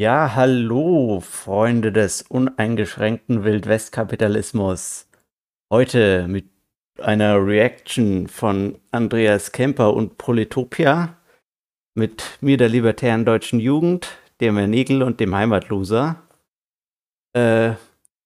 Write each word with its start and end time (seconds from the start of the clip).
Ja, 0.00 0.36
hallo, 0.36 1.18
Freunde 1.18 1.90
des 1.90 2.22
uneingeschränkten 2.22 3.42
Wildwestkapitalismus. 3.42 5.08
Heute 5.72 6.28
mit 6.28 6.48
einer 7.00 7.44
Reaction 7.44 8.28
von 8.28 8.78
Andreas 8.92 9.50
Kemper 9.50 9.94
und 9.94 10.16
Politopia, 10.16 11.16
mit 11.96 12.38
mir 12.40 12.56
der 12.58 12.68
libertären 12.68 13.24
deutschen 13.24 13.58
Jugend, 13.58 14.16
dem 14.40 14.56
Herrn 14.56 14.70
Nigel 14.70 15.02
und 15.02 15.18
dem 15.18 15.34
Heimatloser. 15.34 16.22
Äh, 17.32 17.72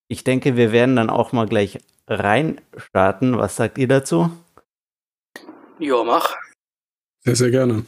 ich 0.09 0.25
denke, 0.25 0.59
wir 0.59 0.73
werden 0.73 0.97
dann 0.97 1.09
auch 1.09 1.33
mal 1.33 1.47
gleich 1.47 1.78
reinstarten. 2.06 3.39
Was 3.39 3.56
sagt 3.56 3.78
ihr 3.78 3.89
dazu? 3.89 4.30
Ja, 5.78 6.05
mach. 6.05 6.36
Sehr, 7.20 7.36
sehr 7.36 7.50
gerne. 7.50 7.86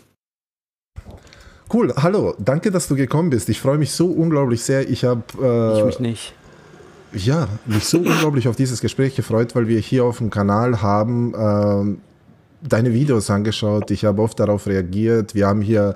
Cool, 1.73 1.93
hallo, 1.97 2.35
danke, 2.39 2.71
dass 2.71 2.89
du 2.89 2.95
gekommen 2.95 3.31
bist. 3.31 3.49
Ich 3.49 3.61
freue 3.61 3.79
mich 3.79 3.93
so 3.93 4.07
unglaublich 4.07 4.63
sehr. 4.63 4.89
Ich 4.89 5.05
habe. 5.05 5.23
Äh, 5.41 5.79
ich 5.79 5.85
mich 5.85 6.01
nicht. 6.01 6.35
Ja, 7.13 7.49
mich 7.65 7.85
so 7.85 7.99
unglaublich 7.99 8.49
auf 8.49 8.57
dieses 8.57 8.81
Gespräch 8.81 9.15
gefreut, 9.15 9.55
weil 9.55 9.69
wir 9.69 9.79
hier 9.79 10.05
auf 10.05 10.19
dem 10.19 10.31
Kanal 10.31 10.83
haben 10.83 11.33
äh, 11.35 11.97
deine 12.69 12.93
Videos 12.93 13.31
angeschaut. 13.31 13.91
Ich 13.91 14.05
habe 14.05 14.21
oft 14.21 14.41
darauf 14.41 14.67
reagiert. 14.67 15.35
Wir 15.35 15.47
haben 15.47 15.63
hier 15.63 15.95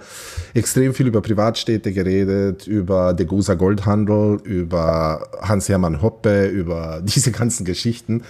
extrem 0.55 0.95
viel 0.95 1.09
über 1.09 1.21
Privatstädte 1.21 1.93
geredet, 1.93 2.67
über 2.67 3.15
Degusa 3.15 3.55
Goldhandel, 3.55 4.39
über 4.45 5.27
Hans-Hermann 5.43 6.03
Hoppe, 6.03 6.47
über 6.47 7.01
diese 7.05 7.33
ganzen 7.33 7.65
Geschichten. 7.65 8.23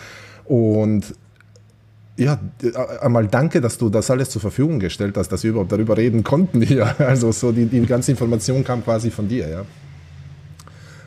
Und 0.44 1.14
ja, 2.18 2.40
äh, 2.62 2.72
einmal 3.00 3.28
danke, 3.28 3.60
dass 3.60 3.78
du 3.78 3.88
das 3.88 4.10
alles 4.10 4.30
zur 4.30 4.40
Verfügung 4.40 4.80
gestellt 4.80 5.16
hast, 5.16 5.30
dass 5.30 5.44
wir 5.44 5.50
überhaupt 5.50 5.72
darüber 5.72 5.96
reden 5.96 6.24
konnten 6.24 6.60
hier. 6.60 6.94
Also 6.98 7.32
so 7.32 7.52
die, 7.52 7.66
die 7.66 7.80
ganze 7.86 8.10
Information 8.10 8.64
kam 8.64 8.84
quasi 8.84 9.10
von 9.10 9.28
dir, 9.28 9.48
ja. 9.48 9.64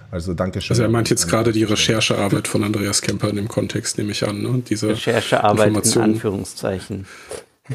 Also 0.10 0.34
danke 0.34 0.62
schön. 0.62 0.72
Also 0.72 0.84
er 0.84 0.90
meint 0.90 1.10
jetzt 1.10 1.28
gerade 1.28 1.52
die 1.52 1.64
Recherchearbeit 1.64 2.48
von 2.48 2.64
Andreas 2.64 3.02
Kemper 3.02 3.30
in 3.30 3.36
dem 3.36 3.48
Kontext, 3.48 3.98
nehme 3.98 4.12
ich 4.12 4.28
an. 4.28 4.42
Ne? 4.42 4.64
Diese 4.68 4.90
Recherchearbeit 4.90 5.96
in 5.96 6.02
Anführungszeichen. 6.02 7.06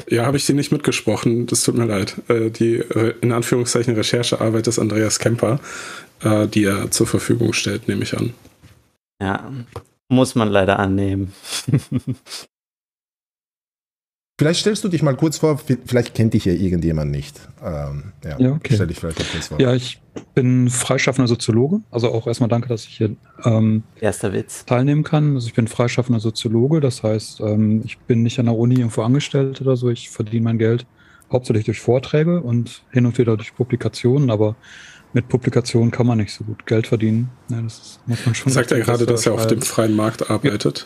Ja, 0.07 0.25
habe 0.25 0.37
ich 0.37 0.45
dir 0.45 0.53
nicht 0.53 0.71
mitgesprochen, 0.71 1.47
das 1.47 1.63
tut 1.63 1.75
mir 1.75 1.85
leid. 1.85 2.15
Äh, 2.27 2.49
die 2.49 2.83
in 3.21 3.31
Anführungszeichen 3.31 3.95
Recherchearbeit 3.95 4.67
des 4.67 4.77
Andreas 4.77 5.19
Kemper, 5.19 5.59
äh, 6.21 6.47
die 6.47 6.65
er 6.65 6.91
zur 6.91 7.07
Verfügung 7.07 7.53
stellt, 7.53 7.87
nehme 7.87 8.03
ich 8.03 8.15
an. 8.15 8.33
Ja, 9.21 9.51
muss 10.09 10.35
man 10.35 10.49
leider 10.49 10.79
annehmen. 10.79 11.33
Vielleicht 14.39 14.59
stellst 14.59 14.83
du 14.83 14.87
dich 14.87 15.01
mal 15.01 15.15
kurz 15.15 15.39
vor, 15.39 15.59
vielleicht 15.85 16.13
kennt 16.13 16.35
dich 16.35 16.45
ja 16.45 16.53
irgendjemand 16.53 17.09
nicht. 17.09 17.39
Ähm, 17.63 18.13
ja, 18.23 18.39
ja, 18.39 18.51
okay. 18.51 18.75
Stell 18.75 18.85
dich 18.85 18.99
vielleicht 18.99 19.17
mal 19.17 19.25
kurz 19.31 19.47
vor. 19.47 19.59
Ja, 19.59 19.73
ich 19.73 19.99
bin 20.35 20.69
freischaffender 20.69 21.27
Soziologe. 21.27 21.81
Also 21.89 22.11
auch 22.11 22.27
erstmal 22.27 22.47
danke, 22.47 22.67
dass 22.69 22.85
ich 22.85 22.97
hier 22.97 23.15
ähm, 23.45 23.81
Erster 23.99 24.33
Witz. 24.33 24.63
teilnehmen 24.65 25.03
kann. 25.03 25.33
Also 25.33 25.47
ich 25.47 25.55
bin 25.55 25.67
freischaffender 25.67 26.19
Soziologe. 26.19 26.81
Das 26.81 27.01
heißt, 27.01 27.39
ähm, 27.41 27.81
ich 27.83 27.97
bin 27.97 28.21
nicht 28.21 28.37
an 28.37 28.45
der 28.45 28.55
Uni 28.55 28.75
irgendwo 28.75 29.01
angestellt 29.01 29.59
oder 29.61 29.75
so. 29.75 29.89
Ich 29.89 30.11
verdiene 30.11 30.43
mein 30.43 30.59
Geld 30.59 30.85
hauptsächlich 31.31 31.65
durch 31.65 31.81
Vorträge 31.81 32.39
und 32.41 32.83
hin 32.91 33.07
und 33.07 33.17
wieder 33.17 33.37
durch 33.37 33.55
Publikationen. 33.55 34.29
Aber 34.29 34.55
mit 35.13 35.29
Publikationen 35.29 35.89
kann 35.89 36.05
man 36.05 36.19
nicht 36.19 36.33
so 36.33 36.43
gut 36.43 36.67
Geld 36.67 36.85
verdienen. 36.85 37.31
Ja, 37.49 37.59
das 37.63 37.79
ist, 37.79 37.99
muss 38.05 38.23
man 38.23 38.35
schon 38.35 38.51
Sagt 38.51 38.71
er 38.71 38.81
gerade, 38.81 39.07
dass 39.07 39.25
er 39.25 39.33
auf 39.33 39.47
dem 39.47 39.63
freien 39.63 39.95
Markt 39.95 40.29
arbeitet? 40.29 40.85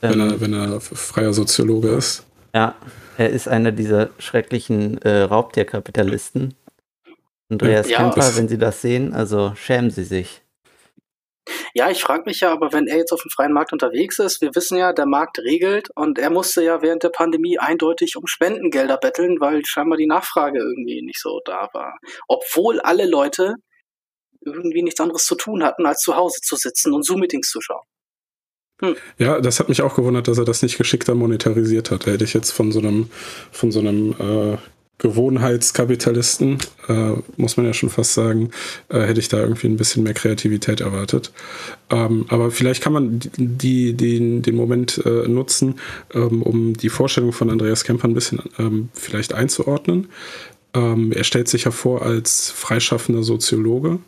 Ja. 0.00 0.08
Wenn, 0.08 0.20
er, 0.20 0.40
wenn 0.40 0.54
er 0.54 0.80
freier 0.80 1.34
Soziologe 1.34 1.88
ist. 1.88 2.24
Ja, 2.54 2.74
er 3.16 3.30
ist 3.30 3.48
einer 3.48 3.72
dieser 3.72 4.10
schrecklichen 4.18 5.00
äh, 5.02 5.22
Raubtierkapitalisten. 5.22 6.54
Andreas 7.50 7.88
ja, 7.88 7.98
Kemper, 7.98 8.36
wenn 8.36 8.48
Sie 8.48 8.58
das 8.58 8.80
sehen, 8.80 9.12
also 9.12 9.52
schämen 9.56 9.90
Sie 9.90 10.04
sich. 10.04 10.42
Ja, 11.74 11.90
ich 11.90 12.00
frage 12.00 12.24
mich 12.26 12.40
ja, 12.40 12.52
aber 12.52 12.72
wenn 12.72 12.86
er 12.86 12.98
jetzt 12.98 13.12
auf 13.12 13.22
dem 13.22 13.30
freien 13.30 13.52
Markt 13.52 13.72
unterwegs 13.72 14.18
ist, 14.18 14.40
wir 14.40 14.54
wissen 14.54 14.76
ja, 14.78 14.92
der 14.92 15.06
Markt 15.06 15.38
regelt 15.38 15.88
und 15.94 16.18
er 16.18 16.30
musste 16.30 16.62
ja 16.62 16.82
während 16.82 17.02
der 17.02 17.08
Pandemie 17.08 17.58
eindeutig 17.58 18.16
um 18.16 18.26
Spendengelder 18.26 18.98
betteln, 18.98 19.40
weil 19.40 19.64
scheinbar 19.64 19.96
die 19.96 20.06
Nachfrage 20.06 20.58
irgendwie 20.58 21.02
nicht 21.02 21.20
so 21.20 21.40
da 21.44 21.68
war. 21.72 21.98
Obwohl 22.28 22.80
alle 22.80 23.06
Leute 23.06 23.54
irgendwie 24.44 24.82
nichts 24.82 25.00
anderes 25.00 25.24
zu 25.24 25.34
tun 25.34 25.62
hatten, 25.62 25.86
als 25.86 26.00
zu 26.00 26.16
Hause 26.16 26.40
zu 26.40 26.56
sitzen 26.56 26.92
und 26.92 27.04
Zoom-Meetings 27.04 27.50
zu 27.50 27.60
schauen. 27.60 27.84
Hm. 28.80 28.96
Ja, 29.18 29.40
das 29.40 29.60
hat 29.60 29.68
mich 29.68 29.82
auch 29.82 29.94
gewundert, 29.94 30.28
dass 30.28 30.38
er 30.38 30.44
das 30.44 30.62
nicht 30.62 30.78
geschickter 30.78 31.14
monetarisiert 31.14 31.90
hat. 31.90 32.06
Hätte 32.06 32.24
ich 32.24 32.34
jetzt 32.34 32.50
von 32.50 32.72
so 32.72 32.80
einem, 32.80 33.08
von 33.52 33.72
so 33.72 33.80
einem 33.80 34.14
äh, 34.18 34.56
Gewohnheitskapitalisten, 35.00 36.58
äh, 36.88 37.12
muss 37.36 37.56
man 37.56 37.66
ja 37.66 37.72
schon 37.72 37.88
fast 37.88 38.12
sagen, 38.12 38.50
äh, 38.90 39.00
hätte 39.00 39.20
ich 39.20 39.28
da 39.28 39.38
irgendwie 39.38 39.66
ein 39.66 39.76
bisschen 39.76 40.02
mehr 40.02 40.14
Kreativität 40.14 40.80
erwartet. 40.82 41.32
Ähm, 41.90 42.26
aber 42.28 42.50
vielleicht 42.50 42.82
kann 42.82 42.92
man 42.92 43.20
die, 43.36 43.94
den, 43.94 44.42
den 44.42 44.56
Moment 44.56 45.00
äh, 45.04 45.26
nutzen, 45.26 45.76
ähm, 46.12 46.42
um 46.42 46.74
die 46.74 46.90
Vorstellung 46.90 47.32
von 47.32 47.50
Andreas 47.50 47.84
Kemper 47.84 48.08
ein 48.08 48.14
bisschen 48.14 48.40
ähm, 48.58 48.90
vielleicht 48.92 49.32
einzuordnen. 49.32 50.08
Ähm, 50.74 51.12
er 51.12 51.24
stellt 51.24 51.48
sich 51.48 51.64
hervor 51.64 52.02
als 52.02 52.50
freischaffender 52.50 53.22
Soziologe 53.22 54.00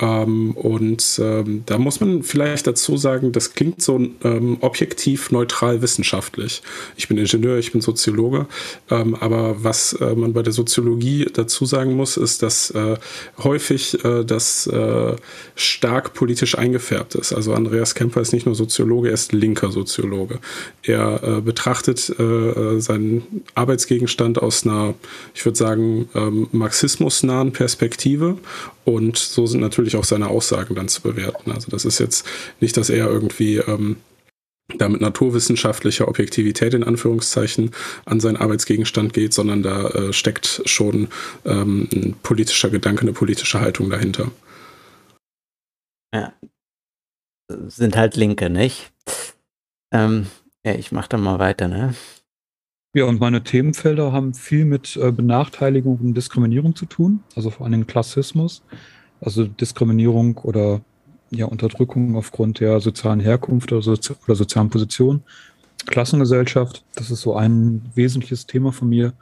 ähm, 0.00 0.52
und 0.52 1.20
ähm, 1.22 1.62
da 1.66 1.78
muss 1.78 2.00
man 2.00 2.24
vielleicht 2.24 2.66
dazu 2.66 2.96
sagen, 2.96 3.30
das 3.30 3.54
klingt 3.54 3.80
so 3.80 4.00
ähm, 4.24 4.56
objektiv 4.60 5.30
neutral 5.30 5.82
wissenschaftlich. 5.82 6.62
Ich 6.96 7.06
bin 7.06 7.16
Ingenieur, 7.16 7.58
ich 7.58 7.70
bin 7.70 7.80
Soziologe, 7.80 8.46
ähm, 8.90 9.14
aber 9.14 9.62
was 9.62 9.92
äh, 9.94 10.16
man 10.16 10.32
bei 10.32 10.42
der 10.42 10.52
Soziologie 10.52 11.26
dazu 11.32 11.64
sagen 11.64 11.94
muss, 11.94 12.16
ist, 12.16 12.42
dass 12.42 12.70
äh, 12.70 12.96
häufig 13.38 14.04
äh, 14.04 14.24
das 14.24 14.66
äh, 14.66 15.14
stark 15.54 16.12
politisch 16.14 16.58
eingefärbt 16.58 17.14
ist. 17.14 17.32
Also 17.32 17.54
Andreas 17.54 17.94
Kemper 17.94 18.20
ist 18.20 18.32
nicht 18.32 18.46
nur 18.46 18.56
Soziologe, 18.56 19.08
er 19.08 19.14
ist 19.14 19.32
linker 19.32 19.70
Soziologe. 19.70 20.40
Er 20.82 21.22
äh, 21.22 21.40
betrachtet 21.40 22.10
äh, 22.18 22.80
seinen 22.80 23.44
Arbeitsgegenstand 23.54 24.42
aus 24.42 24.66
einer, 24.66 24.94
ich 25.34 25.44
würde 25.44 25.56
sagen, 25.56 26.08
ähm, 26.16 26.48
marxismusnahen 26.50 27.52
Perspektive 27.52 28.38
und 28.84 29.16
so 29.16 29.46
sind 29.46 29.60
natürlich 29.60 29.96
auch 29.96 30.04
seine 30.04 30.28
Aussagen 30.28 30.74
dann 30.74 30.88
zu 30.88 31.02
bewerten. 31.02 31.50
Also 31.52 31.70
das 31.70 31.84
ist 31.84 31.98
jetzt 31.98 32.26
nicht, 32.60 32.76
dass 32.76 32.90
er 32.90 33.06
irgendwie 33.06 33.56
ähm, 33.56 33.96
da 34.78 34.88
mit 34.88 35.00
naturwissenschaftlicher 35.00 36.08
Objektivität 36.08 36.74
in 36.74 36.84
Anführungszeichen 36.84 37.70
an 38.06 38.20
seinen 38.20 38.36
Arbeitsgegenstand 38.36 39.12
geht, 39.12 39.34
sondern 39.34 39.62
da 39.62 39.88
äh, 39.88 40.12
steckt 40.12 40.62
schon 40.64 41.08
ähm, 41.44 41.88
ein 41.92 42.14
politischer 42.22 42.70
Gedanke, 42.70 43.02
eine 43.02 43.12
politische 43.12 43.60
Haltung 43.60 43.90
dahinter. 43.90 44.30
Ja. 46.14 46.32
Sind 47.66 47.96
halt 47.96 48.16
Linke, 48.16 48.48
nicht? 48.48 48.90
Ähm, 49.92 50.26
ja, 50.64 50.74
ich 50.74 50.92
mach 50.92 51.08
da 51.08 51.18
mal 51.18 51.38
weiter, 51.38 51.68
ne? 51.68 51.94
Ja, 52.94 53.06
und 53.06 53.18
meine 53.18 53.42
Themenfelder 53.42 54.12
haben 54.12 54.34
viel 54.34 54.64
mit 54.64 54.96
äh, 54.96 55.10
Benachteiligung 55.10 55.98
und 55.98 56.14
Diskriminierung 56.14 56.76
zu 56.76 56.86
tun, 56.86 57.24
also 57.34 57.50
vor 57.50 57.66
allem 57.66 57.88
Klassismus, 57.88 58.62
also 59.20 59.46
Diskriminierung 59.46 60.38
oder 60.38 60.80
ja, 61.30 61.46
Unterdrückung 61.46 62.14
aufgrund 62.14 62.60
der 62.60 62.80
sozialen 62.80 63.18
Herkunft 63.18 63.72
oder, 63.72 63.82
Sozi 63.82 64.14
oder 64.24 64.36
sozialen 64.36 64.70
Position, 64.70 65.24
Klassengesellschaft, 65.86 66.84
das 66.94 67.10
ist 67.10 67.22
so 67.22 67.34
ein 67.34 67.82
wesentliches 67.96 68.46
Thema 68.46 68.70
von 68.70 68.88
mir, 68.88 69.12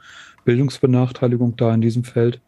Bildungsbenachteiligung 0.45 1.55
da 1.55 1.73
in 1.73 1.81
diesem 1.81 2.03
Feld. 2.03 2.39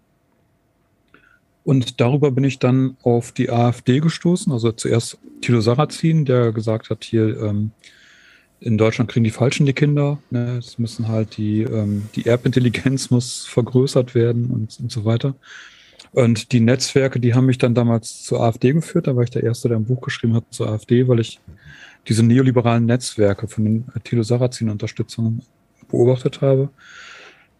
Und 1.63 1.99
darüber 1.99 2.29
bin 2.29 2.43
ich 2.43 2.59
dann 2.59 2.97
auf 3.01 3.31
die 3.31 3.49
AfD 3.49 3.99
gestoßen, 3.99 4.53
also 4.53 4.71
zuerst 4.71 5.17
Thilo 5.41 5.59
Sarrazin, 5.61 6.23
der 6.23 6.51
gesagt 6.51 6.91
hat, 6.91 7.03
hier 7.03 7.41
ähm, 7.41 7.71
in 8.59 8.77
Deutschland 8.77 9.11
kriegen 9.11 9.23
die 9.23 9.31
Falschen 9.31 9.65
die 9.65 9.73
Kinder. 9.73 10.19
Ne? 10.29 10.57
Es 10.57 10.79
müssen 10.79 11.07
halt 11.07 11.37
die, 11.37 11.61
ähm, 11.61 12.09
die 12.15 12.25
Erbintelligenz 12.25 13.09
muss 13.11 13.45
vergrößert 13.45 14.15
werden 14.15 14.49
und, 14.49 14.79
und 14.79 14.91
so 14.91 15.05
weiter. 15.05 15.35
Und 16.11 16.53
die 16.53 16.61
Netzwerke, 16.61 17.19
die 17.19 17.33
haben 17.33 17.45
mich 17.45 17.57
dann 17.57 17.75
damals 17.75 18.23
zur 18.23 18.41
AfD 18.41 18.71
geführt. 18.71 19.07
Da 19.07 19.15
war 19.15 19.23
ich 19.23 19.31
der 19.31 19.43
Erste, 19.43 19.67
der 19.67 19.77
ein 19.77 19.85
Buch 19.85 20.01
geschrieben 20.01 20.33
hat 20.33 20.45
zur 20.49 20.69
AfD, 20.69 21.07
weil 21.07 21.19
ich 21.19 21.41
diese 22.07 22.23
neoliberalen 22.23 22.85
Netzwerke 22.85 23.47
von 23.47 23.65
den 23.65 23.85
Thilo 24.03 24.23
Sarrazin-Unterstützung 24.23 25.41
beobachtet 25.89 26.41
habe. 26.41 26.69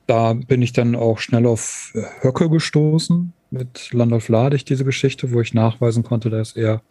Da 0.08 0.34
bin 0.34 0.62
ich 0.62 0.72
dann 0.72 0.96
auch 0.96 1.20
schnell 1.20 1.46
auf 1.48 1.92
Höcke 2.22 2.50
gestoßen 2.50 3.34
mit 3.52 3.92
Landolf 3.92 4.30
Ladig, 4.30 4.66
diese 4.66 4.86
Geschichte, 4.86 5.32
wo 5.32 5.42
ich 5.42 5.54
nachweisen 5.54 6.04
konnte, 6.04 6.30
dass 6.30 6.56
er 6.56 6.82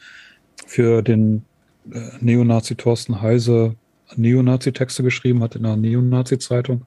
für 0.66 1.02
den 1.02 1.44
äh, 1.92 2.00
Neonazi 2.20 2.74
Thorsten 2.74 3.22
Heise 3.22 3.76
Neonazi-Texte 4.16 5.02
geschrieben 5.02 5.42
hat 5.42 5.56
in 5.56 5.64
einer 5.64 5.76
Neonazi-Zeitung. 5.76 6.86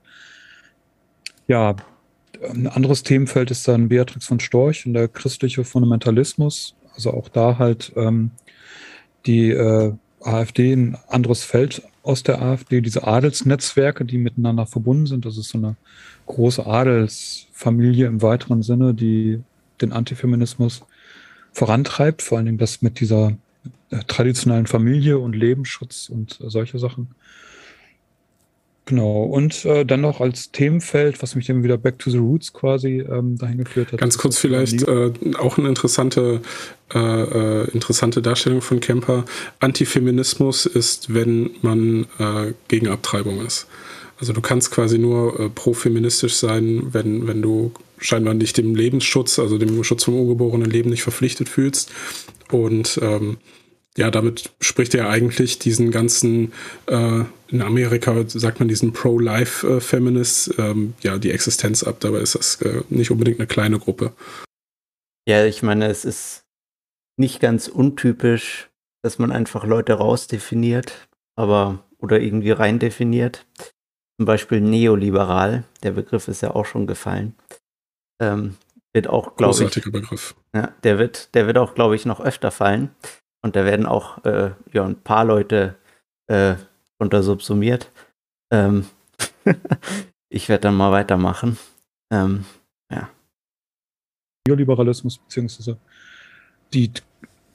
Ja, 1.48 1.76
ein 2.42 2.68
anderes 2.68 3.04
Themenfeld 3.04 3.52
ist 3.52 3.68
dann 3.68 3.90
Beatrix 3.90 4.26
von 4.26 4.40
Storch 4.40 4.86
und 4.86 4.94
der 4.94 5.08
christliche 5.08 5.64
Fundamentalismus. 5.64 6.76
Also 6.94 7.12
auch 7.14 7.30
da 7.30 7.58
halt 7.58 7.94
ähm, 7.96 8.32
die 9.26 9.52
äh, 9.52 9.94
AfD, 10.22 10.74
ein 10.74 10.98
anderes 11.08 11.44
Feld 11.44 11.84
aus 12.04 12.24
der 12.24 12.42
AfD, 12.42 12.82
diese 12.82 13.06
Adelsnetzwerke, 13.06 14.06
die 14.06 14.18
miteinander 14.18 14.66
verbunden 14.66 15.08
sind. 15.08 15.26
Das 15.26 15.38
ist 15.38 15.50
so 15.50 15.58
eine 15.58 15.76
große 16.26 16.66
Adelsfamilie 16.66 18.08
im 18.08 18.22
weiteren 18.22 18.64
Sinne, 18.64 18.94
die 18.94 19.42
den 19.82 19.92
Antifeminismus 19.92 20.84
vorantreibt, 21.52 22.22
vor 22.22 22.38
allen 22.38 22.46
Dingen 22.46 22.58
das 22.58 22.82
mit 22.82 23.00
dieser 23.00 23.34
traditionellen 24.08 24.68
Familie 24.68 25.20
und 25.20 25.36
Lebensschutz 25.36 26.10
und 26.10 26.40
äh, 26.42 26.50
solche 26.50 26.80
Sachen. 26.80 27.10
Genau, 28.88 29.24
und 29.24 29.66
äh, 29.66 29.86
dann 29.86 30.00
noch 30.00 30.22
als 30.22 30.52
Themenfeld, 30.52 31.22
was 31.22 31.36
mich 31.36 31.46
dann 31.48 31.62
wieder 31.62 31.78
back 31.78 32.00
to 32.00 32.10
the 32.10 32.20
roots 32.20 32.54
quasi 32.54 33.02
ähm, 33.02 33.38
dahin 33.38 33.58
geführt 33.58 33.92
hat. 33.92 34.00
Ganz 34.00 34.18
kurz 34.18 34.38
vielleicht 34.38 34.82
äh, 34.84 35.12
auch 35.38 35.58
eine 35.58 35.68
interessante, 35.68 36.42
äh, 36.94 36.98
äh, 36.98 37.70
interessante 37.72 38.22
Darstellung 38.22 38.62
von 38.62 38.80
Kemper. 38.80 39.26
Antifeminismus 39.60 40.66
ist, 40.66 41.14
wenn 41.14 41.50
man 41.62 42.06
äh, 42.18 42.54
gegen 42.70 42.88
Abtreibung 42.88 43.46
ist. 43.46 43.68
Also 44.20 44.32
du 44.32 44.40
kannst 44.40 44.72
quasi 44.72 44.98
nur 44.98 45.38
äh, 45.38 45.50
pro-feministisch 45.50 46.36
sein, 46.36 46.88
wenn, 46.94 47.28
wenn 47.28 47.42
du 47.42 47.74
scheinbar 48.00 48.36
nicht 48.36 48.58
dem 48.58 48.74
Lebensschutz, 48.74 49.38
also 49.38 49.58
dem 49.58 49.84
Schutz 49.84 50.06
vom 50.06 50.18
ungeborenen 50.18 50.70
Leben 50.70 50.90
nicht 50.90 51.04
verpflichtet 51.04 51.50
fühlst. 51.50 51.92
Und 52.52 53.00
ähm, 53.02 53.38
ja, 53.98 54.12
damit 54.12 54.52
spricht 54.62 54.94
er 54.94 55.10
eigentlich 55.10 55.58
diesen 55.58 55.90
ganzen, 55.90 56.54
äh, 56.86 57.24
in 57.48 57.62
Amerika 57.62 58.24
sagt 58.28 58.60
man 58.60 58.68
diesen 58.68 58.94
Pro-Life-Feminists, 58.94 60.54
ähm, 60.60 60.94
ja, 61.02 61.18
die 61.18 61.32
Existenz 61.32 61.84
ab. 61.84 62.00
Dabei 62.00 62.20
ist 62.20 62.36
das 62.36 62.62
äh, 62.62 62.84
nicht 62.90 63.10
unbedingt 63.10 63.40
eine 63.40 63.48
kleine 63.48 63.80
Gruppe. 63.80 64.14
Ja, 65.28 65.46
ich 65.46 65.64
meine, 65.64 65.88
es 65.88 66.06
ist 66.06 66.46
nicht 67.18 67.40
ganz 67.40 67.68
untypisch, 67.68 68.70
dass 69.04 69.18
man 69.18 69.32
einfach 69.32 69.66
Leute 69.66 69.94
rausdefiniert, 69.94 71.08
aber 71.36 71.84
oder 71.98 72.20
irgendwie 72.20 72.52
rein 72.52 72.78
definiert. 72.78 73.48
Zum 74.20 74.28
Beispiel 74.28 74.62
neoliberal, 74.62 75.64
der 75.82 75.92
Begriff 75.92 76.28
ist 76.28 76.42
ja 76.42 76.52
auch 76.52 76.66
schon 76.66 76.86
gefallen. 76.86 77.36
Ähm, 78.22 78.58
wird 78.94 79.08
auch, 79.08 79.36
glaube 79.36 79.64
ich. 79.64 79.92
Begriff. 79.92 80.36
Ja, 80.54 80.72
der 80.84 81.00
wird, 81.00 81.34
der 81.34 81.48
wird 81.48 81.58
auch, 81.58 81.74
glaube 81.74 81.96
ich, 81.96 82.06
noch 82.06 82.20
öfter 82.20 82.52
fallen. 82.52 82.92
Und 83.44 83.56
da 83.56 83.66
werden 83.66 83.86
auch 83.86 84.24
äh, 84.26 84.52
ja, 84.74 84.86
ein 84.86 85.02
paar 85.02 85.26
Leute 85.26 85.76
äh, 86.28 86.56
unter 87.00 87.24
subsumiert. 87.24 87.92
Ähm 88.52 88.86
ich 90.30 90.50
werde 90.50 90.64
dann 90.64 90.76
mal 90.76 90.92
weitermachen. 90.92 91.58
Ähm, 92.12 92.46
ja. 92.92 93.10
Neoliberalismus, 94.48 95.18
beziehungsweise 95.18 95.78
die, 96.74 96.92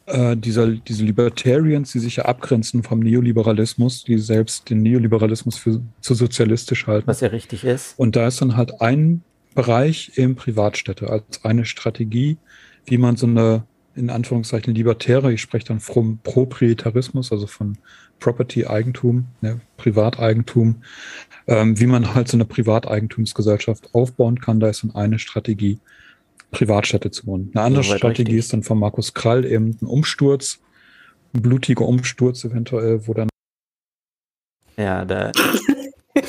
äh, 0.06 0.36
dieser, 0.36 0.68
diese 0.68 1.04
Libertarians, 1.04 1.92
die 1.92 1.98
sich 1.98 2.16
ja 2.16 2.24
abgrenzen 2.24 2.82
vom 2.82 3.00
Neoliberalismus, 3.00 4.04
die 4.04 4.18
selbst 4.18 4.70
den 4.70 4.82
Neoliberalismus 4.82 5.56
für 5.56 5.80
zu 6.00 6.14
sozialistisch 6.14 6.86
halten. 6.86 7.06
Was 7.06 7.20
ja 7.20 7.28
richtig 7.28 7.64
ist. 7.64 7.98
Und 7.98 8.16
da 8.16 8.26
ist 8.26 8.40
dann 8.40 8.56
halt 8.56 8.80
ein 8.80 9.22
Bereich 9.54 10.12
im 10.16 10.34
Privatstädte 10.34 11.10
als 11.10 11.44
eine 11.44 11.64
Strategie, 11.64 12.38
wie 12.86 12.98
man 12.98 13.16
so 13.16 13.26
eine 13.26 13.64
in 13.94 14.10
Anführungszeichen 14.10 14.74
Libertäre, 14.74 15.32
ich 15.32 15.40
spreche 15.40 15.66
dann 15.66 15.80
vom 15.80 16.18
Proprietarismus, 16.22 17.32
also 17.32 17.46
von 17.46 17.78
Property-Eigentum, 18.20 19.26
ne, 19.40 19.60
Privateigentum, 19.76 20.82
ähm, 21.46 21.78
wie 21.78 21.86
man 21.86 22.14
halt 22.14 22.28
so 22.28 22.36
eine 22.36 22.44
Privateigentumsgesellschaft 22.44 23.94
aufbauen 23.94 24.40
kann, 24.40 24.60
da 24.60 24.68
ist 24.68 24.82
dann 24.84 24.94
eine 24.94 25.18
Strategie, 25.18 25.78
Privatstädte 26.50 27.10
zu 27.10 27.26
bauen. 27.26 27.50
Eine 27.54 27.64
andere 27.64 27.84
so 27.84 27.94
Strategie 27.96 28.32
richtig. 28.32 28.38
ist 28.38 28.52
dann 28.52 28.62
von 28.62 28.78
Markus 28.78 29.14
Krall 29.14 29.44
eben 29.44 29.76
ein 29.80 29.86
Umsturz, 29.86 30.60
ein 31.34 31.42
blutiger 31.42 31.86
Umsturz 31.86 32.44
eventuell, 32.44 33.06
wo 33.06 33.14
dann 33.14 33.28
ja, 34.76 35.04
da 35.04 35.32
oh, 36.14 36.20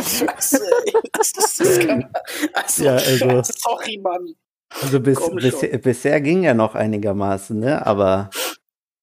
Scheiße, 0.00 0.60
ey. 0.86 0.92
Das, 1.12 1.32
das, 1.32 1.56
das 1.56 1.78
kann, 1.78 2.10
also, 2.52 2.84
ja, 2.84 2.94
also, 2.94 3.42
sorry, 3.44 3.98
Mann. 4.02 4.34
Also 4.82 5.00
bis, 5.00 5.18
bis, 5.34 5.60
bisher 5.82 6.20
ging 6.20 6.44
ja 6.44 6.54
noch 6.54 6.74
einigermaßen, 6.74 7.58
ne? 7.58 7.84
Aber 7.86 8.30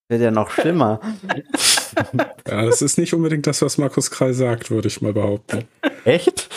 wird 0.08 0.22
ja 0.22 0.30
noch 0.30 0.50
schlimmer. 0.50 1.00
ja, 2.48 2.64
das 2.64 2.80
ist 2.80 2.96
nicht 2.98 3.12
unbedingt 3.12 3.46
das, 3.46 3.60
was 3.60 3.76
Markus 3.76 4.10
Krall 4.10 4.32
sagt, 4.32 4.70
würde 4.70 4.88
ich 4.88 5.02
mal 5.02 5.12
behaupten. 5.12 5.68
Echt? 6.04 6.48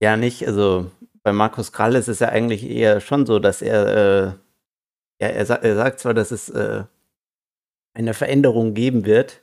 ja, 0.00 0.16
nicht. 0.16 0.46
Also 0.46 0.90
bei 1.22 1.32
Markus 1.32 1.72
Krall 1.72 1.94
ist 1.94 2.08
es 2.08 2.18
ja 2.18 2.28
eigentlich 2.28 2.68
eher 2.68 3.00
schon 3.00 3.24
so, 3.24 3.38
dass 3.38 3.62
er, 3.62 3.86
äh, 3.86 5.24
ja, 5.24 5.28
er, 5.28 5.48
er 5.48 5.76
sagt 5.76 6.00
zwar, 6.00 6.12
dass 6.12 6.30
es 6.30 6.50
äh, 6.50 6.84
eine 7.94 8.12
Veränderung 8.12 8.74
geben 8.74 9.06
wird, 9.06 9.40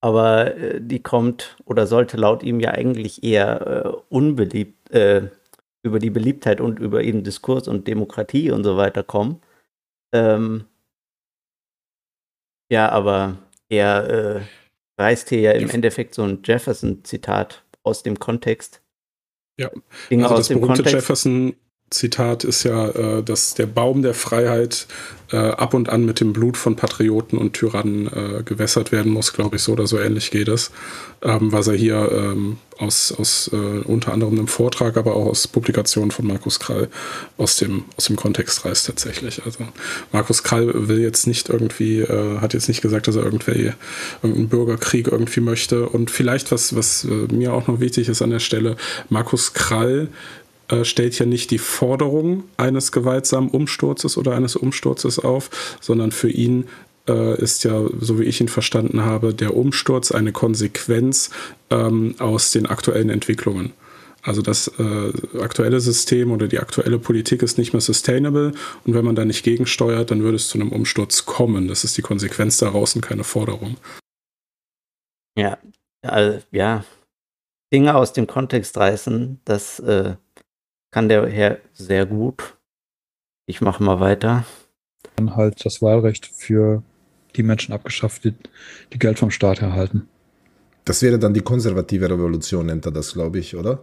aber 0.00 0.56
äh, 0.56 0.80
die 0.80 1.02
kommt 1.02 1.56
oder 1.64 1.86
sollte 1.86 2.16
laut 2.16 2.42
ihm 2.42 2.60
ja 2.60 2.70
eigentlich 2.70 3.22
eher 3.22 3.84
äh, 3.84 3.88
unbeliebt 4.08 4.90
äh, 4.90 5.28
über 5.82 5.98
die 5.98 6.10
Beliebtheit 6.10 6.60
und 6.60 6.78
über 6.78 7.02
eben 7.02 7.24
Diskurs 7.24 7.68
und 7.68 7.86
Demokratie 7.88 8.50
und 8.50 8.64
so 8.64 8.76
weiter 8.76 9.02
kommen. 9.02 9.40
Ähm, 10.12 10.64
ja, 12.70 12.88
aber 12.90 13.38
er 13.68 14.10
äh, 14.10 14.40
reißt 15.00 15.28
hier 15.30 15.40
ja 15.40 15.52
im 15.52 15.70
Endeffekt 15.70 16.14
so 16.14 16.22
ein 16.22 16.40
Jefferson-Zitat 16.44 17.64
aus 17.82 18.02
dem 18.02 18.18
Kontext. 18.18 18.82
Ja, 19.58 19.70
Dinge 20.10 20.24
also 20.24 20.36
das 20.36 20.48
berühmte 20.48 20.66
Kontext. 20.66 20.94
Jefferson 20.94 21.56
Zitat 21.90 22.44
ist 22.44 22.64
ja, 22.64 22.88
äh, 22.88 23.22
dass 23.22 23.54
der 23.54 23.66
Baum 23.66 24.02
der 24.02 24.14
Freiheit 24.14 24.86
äh, 25.30 25.36
ab 25.36 25.74
und 25.74 25.88
an 25.88 26.04
mit 26.04 26.20
dem 26.20 26.32
Blut 26.32 26.56
von 26.56 26.76
Patrioten 26.76 27.36
und 27.36 27.52
Tyrannen 27.52 28.06
äh, 28.06 28.42
gewässert 28.42 28.92
werden 28.92 29.12
muss, 29.12 29.32
glaube 29.32 29.56
ich, 29.56 29.62
so 29.62 29.72
oder 29.72 29.86
so 29.86 29.98
ähnlich 29.98 30.30
geht 30.30 30.48
es. 30.48 30.70
Ähm, 31.20 31.52
was 31.52 31.66
er 31.66 31.74
hier 31.74 32.10
ähm, 32.12 32.58
aus, 32.78 33.12
aus 33.12 33.50
äh, 33.52 33.56
unter 33.56 34.12
anderem 34.12 34.34
einem 34.34 34.48
Vortrag, 34.48 34.96
aber 34.96 35.16
auch 35.16 35.26
aus 35.26 35.48
Publikationen 35.48 36.12
von 36.12 36.26
Markus 36.26 36.60
Krall 36.60 36.88
aus 37.36 37.56
dem, 37.56 37.84
aus 37.96 38.04
dem 38.04 38.16
Kontext 38.16 38.64
reißt 38.64 38.86
tatsächlich. 38.86 39.42
Also 39.44 39.66
Markus 40.12 40.44
Krall 40.44 40.88
will 40.88 41.00
jetzt 41.00 41.26
nicht 41.26 41.48
irgendwie, 41.48 42.00
äh, 42.00 42.38
hat 42.38 42.54
jetzt 42.54 42.68
nicht 42.68 42.80
gesagt, 42.80 43.08
dass 43.08 43.16
er 43.16 43.24
irgendwie 43.24 43.72
irgendeinen 44.22 44.48
Bürgerkrieg 44.48 45.08
irgendwie 45.08 45.40
möchte. 45.40 45.88
Und 45.88 46.10
vielleicht 46.10 46.52
was, 46.52 46.76
was 46.76 47.04
äh, 47.04 47.08
mir 47.32 47.52
auch 47.52 47.66
noch 47.66 47.80
wichtig 47.80 48.08
ist 48.08 48.22
an 48.22 48.30
der 48.30 48.38
Stelle, 48.38 48.76
Markus 49.08 49.52
Krall 49.52 50.08
äh, 50.68 50.84
stellt 50.84 51.18
ja 51.18 51.26
nicht 51.26 51.50
die 51.50 51.58
Forderung 51.58 52.44
eines 52.56 52.92
gewaltsamen 52.92 53.50
Umsturzes 53.50 54.16
oder 54.16 54.34
eines 54.34 54.56
Umsturzes 54.56 55.18
auf, 55.18 55.78
sondern 55.80 56.12
für 56.12 56.30
ihn 56.30 56.68
äh, 57.08 57.40
ist 57.40 57.64
ja, 57.64 57.86
so 58.00 58.18
wie 58.18 58.24
ich 58.24 58.40
ihn 58.40 58.48
verstanden 58.48 59.04
habe, 59.04 59.34
der 59.34 59.56
Umsturz 59.56 60.12
eine 60.12 60.32
Konsequenz 60.32 61.30
ähm, 61.70 62.14
aus 62.18 62.50
den 62.50 62.66
aktuellen 62.66 63.10
Entwicklungen. 63.10 63.72
Also 64.22 64.42
das 64.42 64.68
äh, 64.78 65.12
aktuelle 65.40 65.80
System 65.80 66.32
oder 66.32 66.48
die 66.48 66.58
aktuelle 66.58 66.98
Politik 66.98 67.42
ist 67.42 67.56
nicht 67.56 67.72
mehr 67.72 67.80
sustainable 67.80 68.52
und 68.84 68.94
wenn 68.94 69.04
man 69.04 69.14
da 69.14 69.24
nicht 69.24 69.44
gegensteuert, 69.44 70.10
dann 70.10 70.22
würde 70.22 70.36
es 70.36 70.48
zu 70.48 70.58
einem 70.58 70.72
Umsturz 70.72 71.24
kommen. 71.24 71.68
Das 71.68 71.84
ist 71.84 71.96
die 71.96 72.02
Konsequenz 72.02 72.58
daraus 72.58 72.94
und 72.94 73.00
keine 73.00 73.24
Forderung. 73.24 73.76
Ja, 75.38 75.56
also, 76.02 76.40
ja, 76.50 76.84
Dinge 77.72 77.94
aus 77.94 78.12
dem 78.12 78.26
Kontext 78.26 78.76
reißen, 78.76 79.40
das 79.44 79.78
äh, 79.80 80.16
kann 80.90 81.08
der 81.08 81.26
Herr 81.28 81.58
sehr 81.74 82.06
gut. 82.06 82.56
Ich 83.46 83.60
mache 83.60 83.82
mal 83.82 84.00
weiter. 84.00 84.44
Dann 85.16 85.36
halt 85.36 85.64
das 85.64 85.80
Wahlrecht 85.80 86.26
für 86.26 86.82
die 87.36 87.42
Menschen 87.42 87.72
abgeschafft, 87.72 88.24
die, 88.24 88.34
die 88.92 88.98
Geld 88.98 89.18
vom 89.18 89.30
Staat 89.30 89.62
erhalten. 89.62 90.08
Das 90.84 91.02
wäre 91.02 91.18
dann 91.18 91.34
die 91.34 91.42
konservative 91.42 92.10
Revolution, 92.10 92.66
nennt 92.66 92.86
er 92.86 92.92
das, 92.92 93.12
glaube 93.12 93.38
ich, 93.38 93.54
oder? 93.56 93.82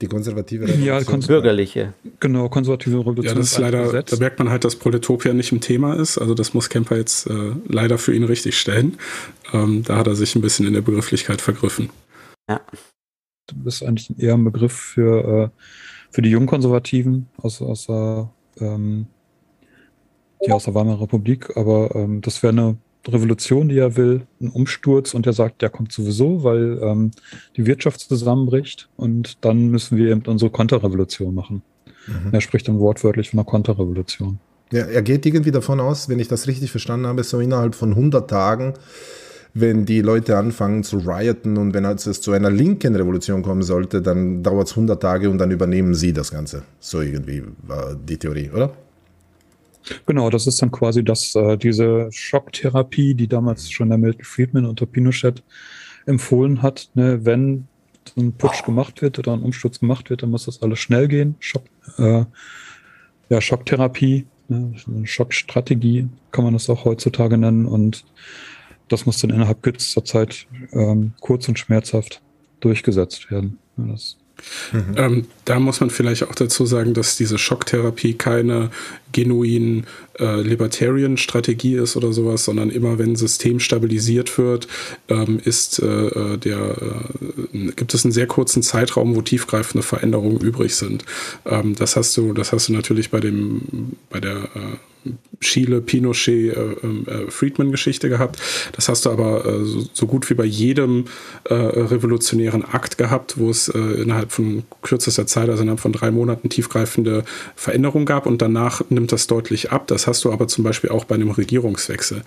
Die 0.00 0.06
konservative 0.06 0.64
Revolution. 0.64 0.86
Ja, 0.86 1.02
kons 1.02 1.26
bürgerliche. 1.26 1.94
Genau, 2.20 2.48
konservative 2.48 2.98
Revolution. 2.98 3.26
Ja, 3.26 3.34
das 3.34 3.52
ist 3.52 3.58
leider, 3.58 4.02
da 4.02 4.16
merkt 4.16 4.38
man 4.38 4.50
halt, 4.50 4.64
dass 4.64 4.76
Proletopia 4.76 5.32
nicht 5.32 5.52
im 5.52 5.60
Thema 5.60 5.94
ist. 5.94 6.18
Also 6.18 6.34
das 6.34 6.52
muss 6.52 6.68
Kemper 6.68 6.96
jetzt 6.96 7.28
äh, 7.28 7.52
leider 7.68 7.96
für 7.96 8.14
ihn 8.14 8.24
richtig 8.24 8.58
stellen. 8.58 8.98
Ähm, 9.52 9.84
da 9.84 9.96
hat 9.96 10.06
er 10.06 10.16
sich 10.16 10.34
ein 10.34 10.42
bisschen 10.42 10.66
in 10.66 10.74
der 10.74 10.82
Begrifflichkeit 10.82 11.40
vergriffen. 11.40 11.90
Ja. 12.48 12.60
Das 13.64 13.76
ist 13.76 13.82
eigentlich 13.82 14.18
eher 14.18 14.34
ein 14.34 14.44
Begriff 14.44 14.72
für 14.72 15.52
äh, 15.54 15.60
für 16.14 16.22
die 16.22 16.30
Jungkonservativen 16.30 17.26
aus, 17.42 17.60
aus, 17.60 17.86
der, 17.86 18.30
ähm, 18.60 19.06
die 20.46 20.52
aus 20.52 20.62
der 20.62 20.74
Weimarer 20.76 21.00
Republik, 21.00 21.56
aber 21.56 21.92
ähm, 21.96 22.20
das 22.20 22.40
wäre 22.44 22.52
eine 22.52 22.76
Revolution, 23.08 23.68
die 23.68 23.78
er 23.78 23.96
will, 23.96 24.24
ein 24.40 24.48
Umsturz 24.48 25.12
und 25.12 25.26
er 25.26 25.32
sagt, 25.32 25.60
der 25.60 25.70
kommt 25.70 25.90
sowieso, 25.90 26.44
weil 26.44 26.78
ähm, 26.80 27.10
die 27.56 27.66
Wirtschaft 27.66 27.98
zusammenbricht 27.98 28.88
und 28.96 29.44
dann 29.44 29.70
müssen 29.70 29.98
wir 29.98 30.12
eben 30.12 30.22
unsere 30.26 30.52
Konterrevolution 30.52 31.34
machen. 31.34 31.62
Mhm. 32.06 32.28
Er 32.30 32.40
spricht 32.40 32.68
dann 32.68 32.78
wortwörtlich 32.78 33.30
von 33.30 33.40
einer 33.40 33.46
Konterrevolution. 33.46 34.38
Ja, 34.70 34.84
er 34.84 35.02
geht 35.02 35.26
irgendwie 35.26 35.50
davon 35.50 35.80
aus, 35.80 36.08
wenn 36.08 36.20
ich 36.20 36.28
das 36.28 36.46
richtig 36.46 36.70
verstanden 36.70 37.08
habe, 37.08 37.24
so 37.24 37.40
innerhalb 37.40 37.74
von 37.74 37.90
100 37.90 38.30
Tagen 38.30 38.74
wenn 39.54 39.86
die 39.86 40.00
Leute 40.00 40.36
anfangen 40.36 40.82
zu 40.82 40.98
rioten 40.98 41.56
und 41.56 41.74
wenn 41.74 41.84
es 41.84 42.20
zu 42.20 42.32
einer 42.32 42.50
linken 42.50 42.96
Revolution 42.96 43.42
kommen 43.42 43.62
sollte, 43.62 44.02
dann 44.02 44.42
dauert 44.42 44.66
es 44.66 44.72
100 44.72 45.00
Tage 45.00 45.30
und 45.30 45.38
dann 45.38 45.52
übernehmen 45.52 45.94
sie 45.94 46.12
das 46.12 46.32
Ganze. 46.32 46.64
So 46.80 47.00
irgendwie 47.00 47.44
war 47.62 47.94
die 47.94 48.16
Theorie, 48.16 48.50
oder? 48.50 48.74
Genau, 50.06 50.28
das 50.28 50.46
ist 50.48 50.60
dann 50.60 50.72
quasi 50.72 51.04
das, 51.04 51.34
äh, 51.36 51.56
diese 51.56 52.08
Schocktherapie, 52.10 53.14
die 53.14 53.28
damals 53.28 53.70
schon 53.70 53.90
der 53.90 53.98
Milton 53.98 54.24
Friedman 54.24 54.66
unter 54.66 54.86
Pinochet 54.86 55.42
empfohlen 56.06 56.62
hat, 56.62 56.88
ne, 56.94 57.24
wenn 57.24 57.68
ein 58.16 58.32
Putsch 58.32 58.64
gemacht 58.64 59.02
wird 59.02 59.18
oder 59.18 59.34
ein 59.34 59.42
Umsturz 59.42 59.78
gemacht 59.78 60.10
wird, 60.10 60.22
dann 60.22 60.30
muss 60.30 60.46
das 60.46 60.62
alles 60.62 60.80
schnell 60.80 61.06
gehen. 61.06 61.36
Schock, 61.38 61.64
äh, 61.98 62.24
ja, 63.28 63.40
Schocktherapie, 63.40 64.26
ne, 64.48 64.74
Schockstrategie 65.04 66.08
kann 66.32 66.44
man 66.44 66.54
das 66.54 66.68
auch 66.68 66.84
heutzutage 66.84 67.38
nennen 67.38 67.66
und 67.66 68.04
das 68.88 69.06
muss 69.06 69.18
dann 69.18 69.30
innerhalb 69.30 69.62
kürzester 69.62 70.04
Zeit 70.04 70.46
ähm, 70.72 71.12
kurz 71.20 71.48
und 71.48 71.58
schmerzhaft 71.58 72.20
durchgesetzt 72.60 73.30
werden. 73.30 73.58
Ja, 73.76 73.96
Mhm. 74.72 74.94
Ähm, 74.96 75.26
da 75.44 75.58
muss 75.60 75.80
man 75.80 75.90
vielleicht 75.90 76.24
auch 76.24 76.34
dazu 76.34 76.66
sagen, 76.66 76.94
dass 76.94 77.16
diese 77.16 77.38
Schocktherapie 77.38 78.14
keine 78.14 78.70
genuin 79.12 79.86
äh, 80.18 80.40
Libertarian-Strategie 80.40 81.76
ist 81.76 81.96
oder 81.96 82.12
sowas, 82.12 82.44
sondern 82.44 82.70
immer 82.70 82.98
wenn 82.98 83.16
System 83.16 83.60
stabilisiert 83.60 84.36
wird, 84.36 84.66
ähm, 85.08 85.40
ist 85.44 85.78
äh, 85.80 85.86
äh 85.86 86.36
der, 86.36 86.76
äh, 87.52 87.72
gibt 87.72 87.94
es 87.94 88.04
einen 88.04 88.12
sehr 88.12 88.26
kurzen 88.26 88.62
Zeitraum, 88.62 89.14
wo 89.14 89.22
tiefgreifende 89.22 89.82
Veränderungen 89.82 90.40
übrig 90.40 90.74
sind. 90.74 91.04
Ähm, 91.46 91.74
das 91.76 91.96
hast 91.96 92.16
du, 92.16 92.32
das 92.32 92.52
hast 92.52 92.68
du 92.68 92.72
natürlich 92.72 93.10
bei 93.10 93.20
dem, 93.20 93.92
bei 94.10 94.20
der 94.20 94.36
äh, 94.36 94.76
Chile, 95.40 95.80
Pinochet, 95.80 96.56
äh, 96.56 96.60
ähm, 96.82 97.06
äh, 97.06 97.30
Friedman-Geschichte 97.30 98.08
gehabt. 98.08 98.40
Das 98.72 98.88
hast 98.88 99.06
du 99.06 99.10
aber 99.10 99.44
äh, 99.44 99.64
so, 99.64 99.84
so, 99.92 100.06
gut 100.06 100.28
wie 100.30 100.34
bei 100.34 100.44
jedem 100.44 101.06
äh, 101.44 101.54
revolutionären 101.54 102.64
Akt 102.64 102.98
gehabt, 102.98 103.38
wo 103.38 103.50
es 103.50 103.68
äh, 103.68 103.78
innerhalb 103.78 104.32
von 104.32 104.64
kürzester 104.82 105.26
Zeit, 105.26 105.48
also 105.48 105.62
innerhalb 105.62 105.80
von 105.80 105.92
drei 105.92 106.10
Monaten, 106.10 106.48
tiefgreifende 106.48 107.24
Veränderungen 107.56 108.06
gab 108.06 108.26
und 108.26 108.40
danach 108.40 108.82
nimmt 108.88 109.12
das 109.12 109.26
deutlich 109.26 109.72
ab. 109.72 109.86
Das 109.86 110.06
hast 110.06 110.24
du 110.24 110.32
aber 110.32 110.48
zum 110.48 110.64
Beispiel 110.64 110.90
auch 110.90 111.04
bei 111.04 111.14
einem 111.14 111.30
Regierungswechsel. 111.30 112.22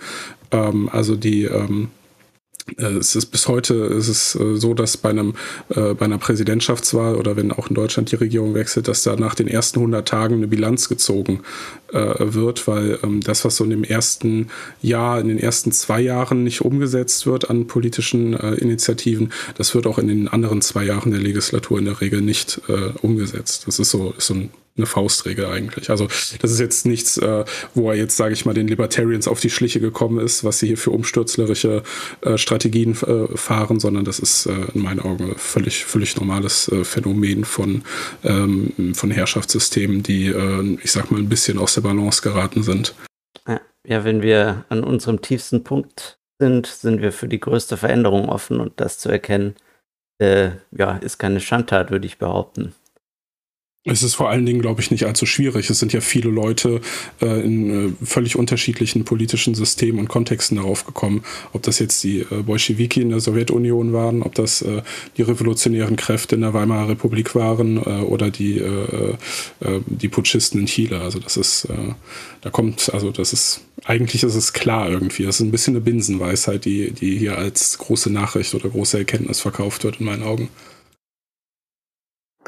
Ähm, 0.52 0.88
also 0.92 1.16
die 1.16 1.44
ähm, 1.44 1.84
äh, 1.84 2.07
es 2.76 3.16
ist 3.16 3.26
bis 3.26 3.48
heute 3.48 3.74
ist 3.74 4.08
es 4.08 4.34
äh, 4.34 4.56
so, 4.56 4.74
dass 4.74 4.96
bei 4.96 5.10
einem 5.10 5.34
äh, 5.70 5.94
bei 5.94 6.04
einer 6.04 6.18
Präsidentschaftswahl 6.18 7.16
oder 7.16 7.36
wenn 7.36 7.52
auch 7.52 7.68
in 7.68 7.74
Deutschland 7.74 8.12
die 8.12 8.16
Regierung 8.16 8.54
wechselt, 8.54 8.88
dass 8.88 9.02
da 9.02 9.16
nach 9.16 9.34
den 9.34 9.48
ersten 9.48 9.78
100 9.78 10.06
Tagen 10.06 10.36
eine 10.36 10.48
Bilanz 10.48 10.88
gezogen 10.88 11.40
äh, 11.92 12.14
wird, 12.18 12.66
weil 12.66 12.98
ähm, 13.02 13.20
das, 13.20 13.44
was 13.44 13.56
so 13.56 13.64
in 13.64 13.70
dem 13.70 13.84
ersten 13.84 14.48
Jahr, 14.82 15.20
in 15.20 15.28
den 15.28 15.38
ersten 15.38 15.72
zwei 15.72 16.00
Jahren 16.00 16.44
nicht 16.44 16.62
umgesetzt 16.62 17.26
wird 17.26 17.50
an 17.50 17.66
politischen 17.66 18.34
äh, 18.34 18.54
Initiativen, 18.54 19.32
das 19.56 19.74
wird 19.74 19.86
auch 19.86 19.98
in 19.98 20.08
den 20.08 20.28
anderen 20.28 20.60
zwei 20.62 20.84
Jahren 20.84 21.10
der 21.10 21.20
Legislatur 21.20 21.78
in 21.78 21.86
der 21.86 22.00
Regel 22.00 22.20
nicht 22.20 22.60
äh, 22.68 22.92
umgesetzt. 23.00 23.64
Das 23.66 23.78
ist 23.78 23.90
so, 23.90 24.14
ist 24.16 24.26
so 24.26 24.34
ein 24.34 24.50
eine 24.78 24.86
Faustregel 24.86 25.46
eigentlich. 25.46 25.90
Also 25.90 26.06
das 26.40 26.50
ist 26.50 26.60
jetzt 26.60 26.86
nichts, 26.86 27.18
äh, 27.18 27.44
wo 27.74 27.90
er 27.90 27.96
jetzt, 27.96 28.16
sage 28.16 28.32
ich 28.32 28.46
mal, 28.46 28.54
den 28.54 28.68
Libertarians 28.68 29.28
auf 29.28 29.40
die 29.40 29.50
Schliche 29.50 29.80
gekommen 29.80 30.24
ist, 30.24 30.44
was 30.44 30.58
sie 30.58 30.68
hier 30.68 30.78
für 30.78 30.90
umstürzlerische 30.90 31.82
äh, 32.22 32.38
Strategien 32.38 32.92
äh, 32.92 33.36
fahren, 33.36 33.80
sondern 33.80 34.04
das 34.04 34.18
ist 34.18 34.46
äh, 34.46 34.52
in 34.74 34.82
meinen 34.82 35.00
Augen 35.00 35.34
völlig, 35.36 35.84
völlig 35.84 36.16
normales 36.16 36.68
äh, 36.68 36.84
Phänomen 36.84 37.44
von, 37.44 37.82
ähm, 38.24 38.94
von 38.94 39.10
Herrschaftssystemen, 39.10 40.02
die, 40.02 40.28
äh, 40.28 40.78
ich 40.82 40.92
sag 40.92 41.10
mal, 41.10 41.18
ein 41.18 41.28
bisschen 41.28 41.58
aus 41.58 41.74
der 41.74 41.82
Balance 41.82 42.22
geraten 42.22 42.62
sind. 42.62 42.94
Ja, 43.86 44.04
wenn 44.04 44.22
wir 44.22 44.66
an 44.68 44.84
unserem 44.84 45.22
tiefsten 45.22 45.64
Punkt 45.64 46.18
sind, 46.38 46.66
sind 46.66 47.00
wir 47.00 47.10
für 47.10 47.26
die 47.26 47.40
größte 47.40 47.76
Veränderung 47.76 48.28
offen 48.28 48.60
und 48.60 48.80
das 48.80 48.98
zu 48.98 49.08
erkennen, 49.08 49.54
ja, 50.20 50.96
ist 51.00 51.18
keine 51.18 51.40
Schandtat, 51.40 51.92
würde 51.92 52.04
ich 52.04 52.18
behaupten. 52.18 52.74
Es 53.90 54.02
ist 54.02 54.14
vor 54.14 54.28
allen 54.28 54.44
Dingen, 54.44 54.60
glaube 54.60 54.80
ich, 54.80 54.90
nicht 54.90 55.04
allzu 55.04 55.24
schwierig. 55.24 55.70
Es 55.70 55.78
sind 55.78 55.92
ja 55.92 56.00
viele 56.00 56.30
Leute 56.30 56.80
äh, 57.22 57.44
in 57.44 57.88
äh, 57.88 57.92
völlig 58.04 58.36
unterschiedlichen 58.36 59.04
politischen 59.04 59.54
Systemen 59.54 60.00
und 60.00 60.08
Kontexten 60.08 60.56
darauf 60.56 60.84
gekommen. 60.84 61.24
Ob 61.52 61.62
das 61.62 61.78
jetzt 61.78 62.04
die 62.04 62.20
äh, 62.20 62.42
Bolschewiki 62.44 63.00
in 63.00 63.10
der 63.10 63.20
Sowjetunion 63.20 63.92
waren, 63.92 64.22
ob 64.22 64.34
das 64.34 64.62
äh, 64.62 64.82
die 65.16 65.22
revolutionären 65.22 65.96
Kräfte 65.96 66.34
in 66.34 66.42
der 66.42 66.54
Weimarer 66.54 66.90
Republik 66.90 67.34
waren 67.34 67.78
äh, 67.78 68.02
oder 68.02 68.30
die, 68.30 68.58
äh, 68.58 69.14
die 69.86 70.08
Putschisten 70.08 70.60
in 70.60 70.66
Chile. 70.66 71.00
Also 71.00 71.18
das 71.18 71.36
ist, 71.36 71.68
da 72.40 72.50
kommt, 72.50 72.92
also 72.92 73.10
das 73.10 73.32
ist, 73.32 73.60
eigentlich 73.84 74.22
ist 74.22 74.34
es 74.34 74.52
klar 74.52 74.88
irgendwie. 74.88 75.24
Das 75.24 75.36
ist 75.36 75.46
ein 75.46 75.50
bisschen 75.50 75.74
eine 75.74 75.80
Binsenweisheit, 75.80 76.64
die, 76.64 76.90
die 76.90 77.18
hier 77.18 77.38
als 77.38 77.78
große 77.78 78.10
Nachricht 78.10 78.54
oder 78.54 78.68
große 78.68 78.98
Erkenntnis 78.98 79.40
verkauft 79.40 79.84
wird 79.84 80.00
in 80.00 80.06
meinen 80.06 80.22
Augen 80.22 80.48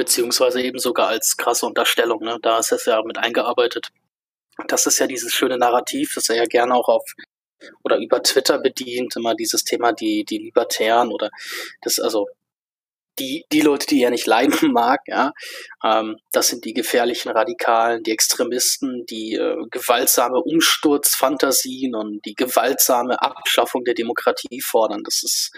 beziehungsweise 0.01 0.63
eben 0.63 0.79
sogar 0.79 1.09
als 1.09 1.37
krasse 1.37 1.67
Unterstellung. 1.67 2.23
Ne? 2.23 2.39
Da 2.41 2.59
ist 2.59 2.73
es 2.73 2.87
ja 2.87 3.03
mit 3.03 3.19
eingearbeitet. 3.19 3.91
Das 4.67 4.87
ist 4.87 4.99
ja 4.99 5.07
dieses 5.07 5.35
schöne 5.35 5.59
Narrativ, 5.59 6.15
das 6.15 6.31
er 6.31 6.37
ja 6.37 6.47
gerne 6.47 6.75
auch 6.75 6.89
auf 6.89 7.05
oder 7.85 7.99
über 7.99 8.23
Twitter 8.23 8.59
bedient, 8.59 9.15
immer 9.17 9.35
dieses 9.35 9.63
Thema, 9.63 9.93
die, 9.93 10.25
die 10.25 10.39
Libertären 10.39 11.13
oder 11.13 11.29
das, 11.83 12.01
also 12.01 12.29
die, 13.19 13.45
die 13.53 13.61
Leute, 13.61 13.89
die 13.89 14.03
er 14.03 14.09
nicht 14.09 14.27
leiden 14.27 14.55
mag, 14.73 15.01
ja, 15.07 15.33
ähm, 15.85 16.17
das 16.33 16.49
sind 16.49 16.65
die 16.65 16.73
gefährlichen 16.73 17.29
Radikalen, 17.29 18.03
die 18.03 18.13
Extremisten, 18.13 19.05
die 19.05 19.35
äh, 19.35 19.67
gewaltsame 19.71 20.39
Umsturzfantasien 20.41 21.95
und 21.95 22.25
die 22.25 22.35
gewaltsame 22.35 23.21
Abschaffung 23.21 23.85
der 23.85 23.93
Demokratie 23.93 24.63
fordern. 24.63 25.03
Das 25.05 25.23
ist, 25.23 25.53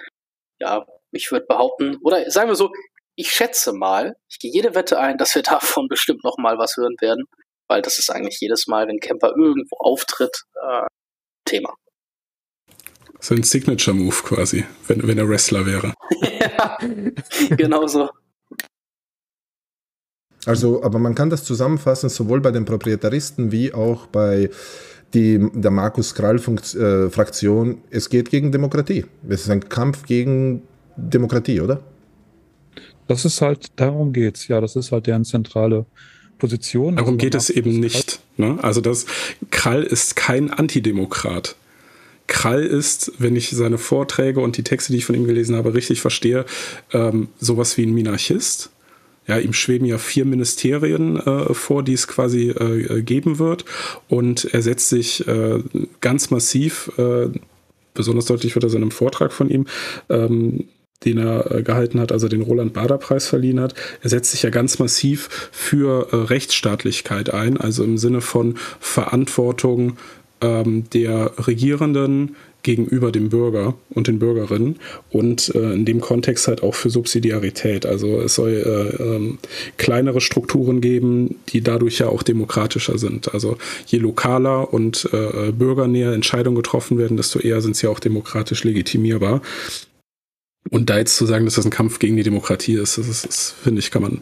ja, 0.59 0.85
ich 1.13 1.31
würde 1.31 1.47
behaupten, 1.47 1.99
oder 2.03 2.29
sagen 2.29 2.49
wir 2.49 2.57
so, 2.57 2.73
ich 3.17 3.31
schätze 3.31 3.73
mal, 3.73 4.17
ich 4.29 4.39
gehe 4.39 4.51
jede 4.51 4.75
Wette 4.75 4.99
ein, 4.99 5.19
dass 5.19 5.35
wir 5.35 5.43
davon 5.43 5.89
bestimmt 5.89 6.25
noch 6.25 6.39
mal 6.39 6.59
was 6.59 6.77
hören 6.77 6.97
werden, 7.01 7.25
weil 7.69 7.83
das 7.83 7.99
ist 7.99 8.11
eigentlich 8.11 8.39
jedes 8.41 8.67
Mal, 8.67 8.89
wenn 8.89 9.01
Camper 9.01 9.33
irgendwo 9.37 9.77
auftritt, 9.79 10.45
äh, 10.55 10.87
Thema. 11.45 11.75
So 13.21 13.35
ein 13.35 13.43
Signature-Move 13.43 14.23
quasi, 14.25 14.65
wenn, 14.89 15.07
wenn 15.07 15.19
er 15.19 15.29
Wrestler 15.29 15.65
wäre. 15.65 15.95
ja, 16.21 16.79
genau 17.57 17.87
so. 17.87 18.11
Also, 20.45 20.83
aber 20.83 20.99
man 20.99 21.15
kann 21.15 21.31
das 21.31 21.45
zusammenfassen, 21.45 22.09
sowohl 22.09 22.41
bei 22.41 22.51
den 22.51 22.65
Proprietaristen 22.65 23.53
wie 23.53 23.73
auch 23.73 24.07
bei 24.07 24.51
die, 25.15 25.39
der 25.53 25.71
Markus 25.71 26.15
Krall-Fraktion. 26.15 27.71
Äh, 27.71 27.97
es 27.97 28.09
geht 28.09 28.31
gegen 28.31 28.51
Demokratie. 28.51 29.05
Es 29.29 29.43
ist 29.43 29.51
ein 29.51 29.69
Kampf 29.69 30.05
gegen 30.05 30.67
Demokratie, 30.97 31.61
oder? 31.61 31.81
Das 33.13 33.27
ist 33.27 33.43
halt, 33.43 33.67
darum 33.77 34.15
geht's. 34.15 34.49
Ja, 34.49 34.63
das 34.63 34.75
ist 34.75 34.91
halt 34.91 35.07
deren 35.07 35.27
zentrale 35.27 35.85
Position. 36.39 36.97
Darum 36.97 37.15
also 37.15 37.19
geht 37.19 37.35
es 37.35 37.51
eben 37.51 37.79
nicht. 37.79 38.21
Ne? 38.39 38.59
Also 38.63 38.81
das 38.81 39.05
Krall 39.51 39.83
ist 39.83 40.17
kein 40.17 40.51
Antidemokrat. 40.51 41.57
Krall 42.27 42.63
ist, 42.63 43.13
wenn 43.19 43.37
ich 43.37 43.51
seine 43.51 43.77
Vorträge 43.77 44.41
und 44.41 44.57
die 44.57 44.63
Texte, 44.63 44.93
die 44.93 44.99
ich 44.99 45.05
von 45.05 45.15
ihm 45.15 45.27
gelesen 45.27 45.57
habe, 45.57 45.75
richtig 45.75 46.01
verstehe, 46.01 46.47
ähm, 46.95 47.29
sowas 47.39 47.77
wie 47.77 47.85
ein 47.85 47.93
Minarchist. 47.93 48.71
Ja, 49.27 49.39
ihm 49.39 49.53
schweben 49.53 49.87
ja 49.87 49.99
vier 49.99 50.25
Ministerien 50.25 51.19
äh, 51.19 51.53
vor, 51.53 51.83
die 51.83 51.93
es 51.93 52.09
quasi 52.09 52.49
äh, 52.49 53.03
geben 53.03 53.39
wird. 53.39 53.67
Und 54.09 54.47
er 54.55 54.63
setzt 54.63 54.89
sich 54.89 55.29
äh, 55.29 55.63
ganz 56.01 56.31
massiv, 56.31 56.91
äh, 56.97 57.29
besonders 57.93 58.25
deutlich 58.25 58.57
wird 58.57 58.65
das 58.65 58.73
in 58.73 58.81
einem 58.81 58.91
Vortrag 58.91 59.33
von 59.33 59.51
ihm, 59.51 59.67
ähm, 60.09 60.65
den 61.05 61.19
er 61.19 61.51
äh, 61.51 61.63
gehalten 61.63 62.01
hat, 62.01 62.13
also 62.13 62.29
den 62.29 62.43
Roland-Bader-Preis 62.43 63.27
verliehen 63.27 63.61
hat. 63.61 63.75
Er 64.03 64.11
setzt 64.11 64.31
sich 64.31 64.43
ja 64.43 64.51
ganz 64.51 64.79
massiv 64.79 65.51
für 65.53 66.09
äh, 66.13 66.17
Rechtsstaatlichkeit 66.17 67.33
ein, 67.33 67.57
also 67.57 67.85
im 67.85 67.99
Sinne 67.99 68.21
von 68.21 68.57
Verantwortung 68.81 69.97
ähm, 70.41 70.85
der 70.93 71.33
Regierenden 71.47 72.37
gegenüber 72.63 73.11
dem 73.11 73.29
Bürger 73.29 73.75
und 73.91 74.07
den 74.07 74.19
Bürgerinnen 74.19 74.77
und 75.11 75.53
äh, 75.55 75.73
in 75.73 75.85
dem 75.85 76.01
Kontext 76.01 76.47
halt 76.47 76.63
auch 76.63 76.75
für 76.75 76.91
Subsidiarität. 76.91 77.87
Also 77.87 78.21
es 78.21 78.35
soll 78.37 78.53
äh, 78.53 79.03
ähm, 79.03 79.39
kleinere 79.79 80.21
Strukturen 80.21 80.81
geben, 80.81 81.37
die 81.49 81.61
dadurch 81.61 81.99
ja 81.99 82.09
auch 82.09 82.23
demokratischer 82.23 82.99
sind. 82.99 83.35
Also 83.35 83.57
je 83.87 83.99
lokaler 83.99 84.73
und 84.73 85.09
äh, 85.13 85.51
bürgernäher 85.53 86.13
Entscheidungen 86.13 86.57
getroffen 86.57 86.99
werden, 86.99 87.17
desto 87.17 87.41
eher 87.41 87.61
sind 87.61 87.77
sie 87.77 87.89
auch 87.89 87.99
demokratisch 87.99 88.65
legitimierbar. 88.65 89.43
Und 90.71 90.91
da 90.91 90.99
jetzt 90.99 91.17
zu 91.17 91.27
sagen, 91.27 91.45
dass 91.45 91.55
das 91.55 91.65
ein 91.65 91.71
Kampf 91.71 91.99
gegen 91.99 92.17
die 92.17 92.23
Demokratie 92.23 92.75
ist, 92.75 92.99
das, 92.99 93.09
ist, 93.09 93.27
das 93.27 93.55
finde 93.63 93.81
ich, 93.81 93.91
kann 93.91 94.03
man, 94.03 94.21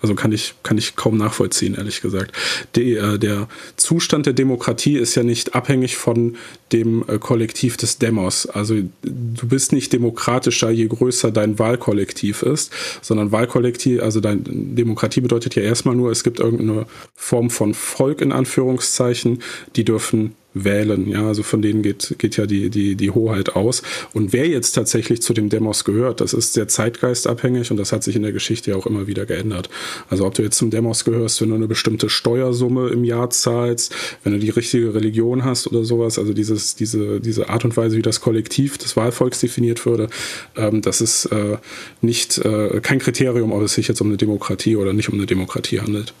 also 0.00 0.14
kann 0.14 0.32
ich, 0.32 0.54
kann 0.62 0.78
ich 0.78 0.96
kaum 0.96 1.18
nachvollziehen, 1.18 1.74
ehrlich 1.74 2.00
gesagt. 2.00 2.32
Die, 2.76 2.94
äh, 2.94 3.18
der 3.18 3.48
Zustand 3.76 4.26
der 4.26 4.32
Demokratie 4.32 4.96
ist 4.96 5.14
ja 5.14 5.24
nicht 5.24 5.54
abhängig 5.54 5.96
von 5.96 6.36
dem 6.72 7.04
äh, 7.08 7.18
Kollektiv 7.18 7.76
des 7.76 7.98
Demos. 7.98 8.46
Also 8.46 8.76
du 9.02 9.48
bist 9.48 9.72
nicht 9.72 9.92
demokratischer, 9.92 10.70
je 10.70 10.86
größer 10.86 11.32
dein 11.32 11.58
Wahlkollektiv 11.58 12.42
ist, 12.42 12.72
sondern 13.02 13.32
Wahlkollektiv, 13.32 14.00
also 14.00 14.20
dein 14.20 14.44
Demokratie 14.76 15.20
bedeutet 15.20 15.54
ja 15.56 15.62
erstmal 15.62 15.96
nur, 15.96 16.10
es 16.10 16.24
gibt 16.24 16.38
irgendeine 16.38 16.86
Form 17.14 17.50
von 17.50 17.74
Volk 17.74 18.20
in 18.20 18.32
Anführungszeichen, 18.32 19.42
die 19.76 19.84
dürfen 19.84 20.34
wählen. 20.54 21.08
Ja, 21.08 21.26
also 21.26 21.42
von 21.42 21.62
denen 21.62 21.82
geht, 21.82 22.16
geht 22.18 22.36
ja 22.36 22.46
die, 22.46 22.70
die, 22.70 22.96
die 22.96 23.10
Hoheit 23.10 23.54
aus. 23.56 23.82
Und 24.12 24.32
wer 24.32 24.48
jetzt 24.48 24.72
tatsächlich 24.72 25.22
zu 25.22 25.32
dem 25.32 25.48
Demos 25.48 25.84
gehört, 25.84 26.20
das 26.20 26.32
ist 26.32 26.54
sehr 26.54 26.68
zeitgeistabhängig 26.68 27.70
und 27.70 27.76
das 27.76 27.92
hat 27.92 28.02
sich 28.02 28.16
in 28.16 28.22
der 28.22 28.32
Geschichte 28.32 28.72
ja 28.72 28.76
auch 28.76 28.86
immer 28.86 29.06
wieder 29.06 29.26
geändert. 29.26 29.70
Also 30.08 30.26
ob 30.26 30.34
du 30.34 30.42
jetzt 30.42 30.56
zum 30.58 30.70
Demos 30.70 31.04
gehörst, 31.04 31.40
wenn 31.40 31.50
du 31.50 31.54
eine 31.54 31.68
bestimmte 31.68 32.08
Steuersumme 32.08 32.88
im 32.88 33.04
Jahr 33.04 33.30
zahlst, 33.30 33.94
wenn 34.24 34.32
du 34.32 34.38
die 34.38 34.50
richtige 34.50 34.94
Religion 34.94 35.44
hast 35.44 35.66
oder 35.66 35.84
sowas, 35.84 36.18
also 36.18 36.32
dieses, 36.32 36.74
diese, 36.74 37.20
diese 37.20 37.48
Art 37.48 37.64
und 37.64 37.76
Weise, 37.76 37.96
wie 37.96 38.02
das 38.02 38.20
Kollektiv 38.20 38.78
des 38.78 38.96
Wahlvolks 38.96 39.40
definiert 39.40 39.86
würde, 39.86 40.08
ähm, 40.56 40.82
das 40.82 41.00
ist 41.00 41.26
äh, 41.26 41.58
nicht 42.00 42.38
äh, 42.38 42.80
kein 42.80 42.98
Kriterium, 42.98 43.52
ob 43.52 43.62
es 43.62 43.74
sich 43.74 43.88
jetzt 43.88 44.00
um 44.00 44.08
eine 44.08 44.16
Demokratie 44.16 44.76
oder 44.76 44.92
nicht 44.92 45.08
um 45.08 45.14
eine 45.14 45.26
Demokratie 45.26 45.80
handelt. 45.80 46.12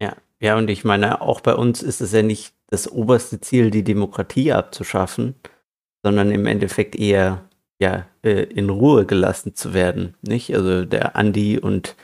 Ja, 0.00 0.16
ja, 0.40 0.56
und 0.58 0.68
ich 0.68 0.84
meine, 0.84 1.20
auch 1.20 1.40
bei 1.40 1.54
uns 1.54 1.82
ist 1.82 2.00
es 2.00 2.12
ja 2.12 2.22
nicht 2.22 2.52
das 2.72 2.90
oberste 2.90 3.38
Ziel, 3.38 3.70
die 3.70 3.84
Demokratie 3.84 4.50
abzuschaffen, 4.50 5.34
sondern 6.02 6.30
im 6.30 6.46
Endeffekt 6.46 6.96
eher 6.96 7.44
ja, 7.78 8.06
äh, 8.22 8.44
in 8.44 8.70
Ruhe 8.70 9.04
gelassen 9.04 9.54
zu 9.54 9.74
werden. 9.74 10.14
Nicht? 10.22 10.54
Also 10.54 10.86
der 10.86 11.14
Andi 11.14 11.58
und 11.58 11.96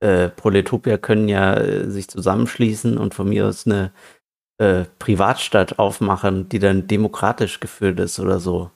äh, 0.00 0.30
Proletopia 0.30 0.96
können 0.96 1.28
ja 1.28 1.54
äh, 1.58 1.90
sich 1.90 2.08
zusammenschließen 2.08 2.96
und 2.96 3.12
von 3.12 3.28
mir 3.28 3.46
aus 3.46 3.66
eine 3.66 3.92
äh, 4.56 4.86
Privatstadt 4.98 5.78
aufmachen, 5.78 6.48
die 6.48 6.58
dann 6.58 6.86
demokratisch 6.86 7.60
geführt 7.60 8.00
ist 8.00 8.18
oder 8.18 8.40
so. 8.40 8.70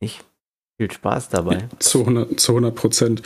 Nicht? 0.00 0.24
Viel 0.76 0.90
Spaß 0.90 1.28
dabei. 1.28 1.68
Zu 1.78 2.00
100 2.00 2.74
Prozent. 2.74 3.22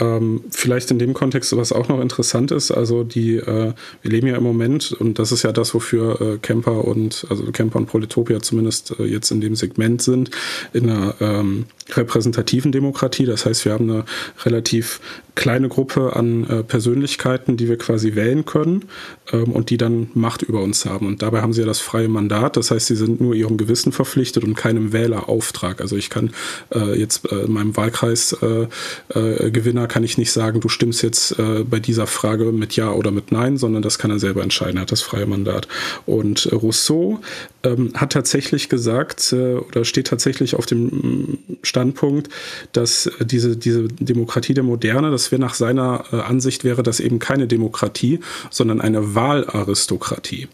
Ähm, 0.00 0.44
vielleicht 0.50 0.90
in 0.92 0.98
dem 0.98 1.12
Kontext, 1.12 1.56
was 1.56 1.72
auch 1.72 1.88
noch 1.88 2.00
interessant 2.00 2.52
ist, 2.52 2.70
also 2.70 3.02
die, 3.02 3.36
äh, 3.36 3.72
wir 4.02 4.10
leben 4.10 4.28
ja 4.28 4.36
im 4.36 4.44
Moment, 4.44 4.92
und 4.92 5.18
das 5.18 5.32
ist 5.32 5.42
ja 5.42 5.50
das, 5.50 5.74
wofür 5.74 6.20
äh, 6.20 6.38
Camper 6.38 6.84
und, 6.84 7.26
also 7.30 7.50
Camper 7.50 7.80
und 7.80 7.86
Proletopia 7.86 8.40
zumindest 8.40 8.94
äh, 9.00 9.04
jetzt 9.04 9.30
in 9.32 9.40
dem 9.40 9.56
Segment 9.56 10.00
sind, 10.00 10.30
in 10.72 10.88
einer 10.88 11.14
ähm, 11.20 11.64
repräsentativen 11.90 12.72
Demokratie. 12.72 13.26
Das 13.26 13.46
heißt, 13.46 13.64
wir 13.64 13.72
haben 13.72 13.90
eine 13.90 14.04
relativ 14.44 15.00
kleine 15.38 15.68
Gruppe 15.68 16.16
an 16.16 16.50
äh, 16.50 16.62
Persönlichkeiten, 16.64 17.56
die 17.56 17.68
wir 17.68 17.78
quasi 17.78 18.16
wählen 18.16 18.44
können 18.44 18.86
ähm, 19.32 19.52
und 19.52 19.70
die 19.70 19.76
dann 19.76 20.10
Macht 20.14 20.42
über 20.42 20.60
uns 20.62 20.84
haben. 20.84 21.06
Und 21.06 21.22
dabei 21.22 21.42
haben 21.42 21.52
sie 21.52 21.60
ja 21.60 21.66
das 21.66 21.78
freie 21.78 22.08
Mandat. 22.08 22.56
Das 22.56 22.72
heißt, 22.72 22.88
sie 22.88 22.96
sind 22.96 23.20
nur 23.20 23.34
ihrem 23.34 23.56
Gewissen 23.56 23.92
verpflichtet 23.92 24.42
und 24.42 24.56
keinem 24.56 24.92
Wählerauftrag. 24.92 25.80
Also 25.80 25.96
ich 25.96 26.10
kann 26.10 26.30
äh, 26.74 26.98
jetzt 26.98 27.30
äh, 27.30 27.42
in 27.42 27.52
meinem 27.52 27.76
Wahlkreis 27.76 28.36
äh, 28.42 28.66
äh, 29.14 29.86
kann 29.88 30.02
ich 30.02 30.18
nicht 30.18 30.32
sagen, 30.32 30.60
du 30.60 30.68
stimmst 30.68 31.02
jetzt 31.02 31.38
äh, 31.38 31.62
bei 31.62 31.78
dieser 31.78 32.08
Frage 32.08 32.50
mit 32.50 32.74
Ja 32.74 32.90
oder 32.90 33.12
mit 33.12 33.30
Nein, 33.30 33.58
sondern 33.58 33.82
das 33.82 33.98
kann 33.98 34.10
er 34.10 34.18
selber 34.18 34.42
entscheiden. 34.42 34.78
Er 34.78 34.82
hat 34.82 34.92
das 34.92 35.02
freie 35.02 35.26
Mandat. 35.26 35.68
Und 36.04 36.50
Rousseau 36.52 37.20
ähm, 37.68 37.92
hat 37.94 38.12
tatsächlich 38.12 38.68
gesagt 38.68 39.32
oder 39.32 39.84
steht 39.84 40.06
tatsächlich 40.06 40.54
auf 40.54 40.66
dem 40.66 41.38
Standpunkt, 41.62 42.28
dass 42.72 43.10
diese, 43.20 43.56
diese 43.56 43.88
Demokratie 43.88 44.54
der 44.54 44.64
Moderne, 44.64 45.10
das 45.10 45.30
wäre 45.30 45.40
nach 45.40 45.54
seiner 45.54 46.04
äh, 46.12 46.16
Ansicht 46.16 46.64
wäre 46.64 46.82
das 46.82 47.00
eben 47.00 47.18
keine 47.18 47.46
Demokratie, 47.46 48.20
sondern 48.50 48.80
eine 48.80 49.14
Wahlaristokratie. 49.14 50.48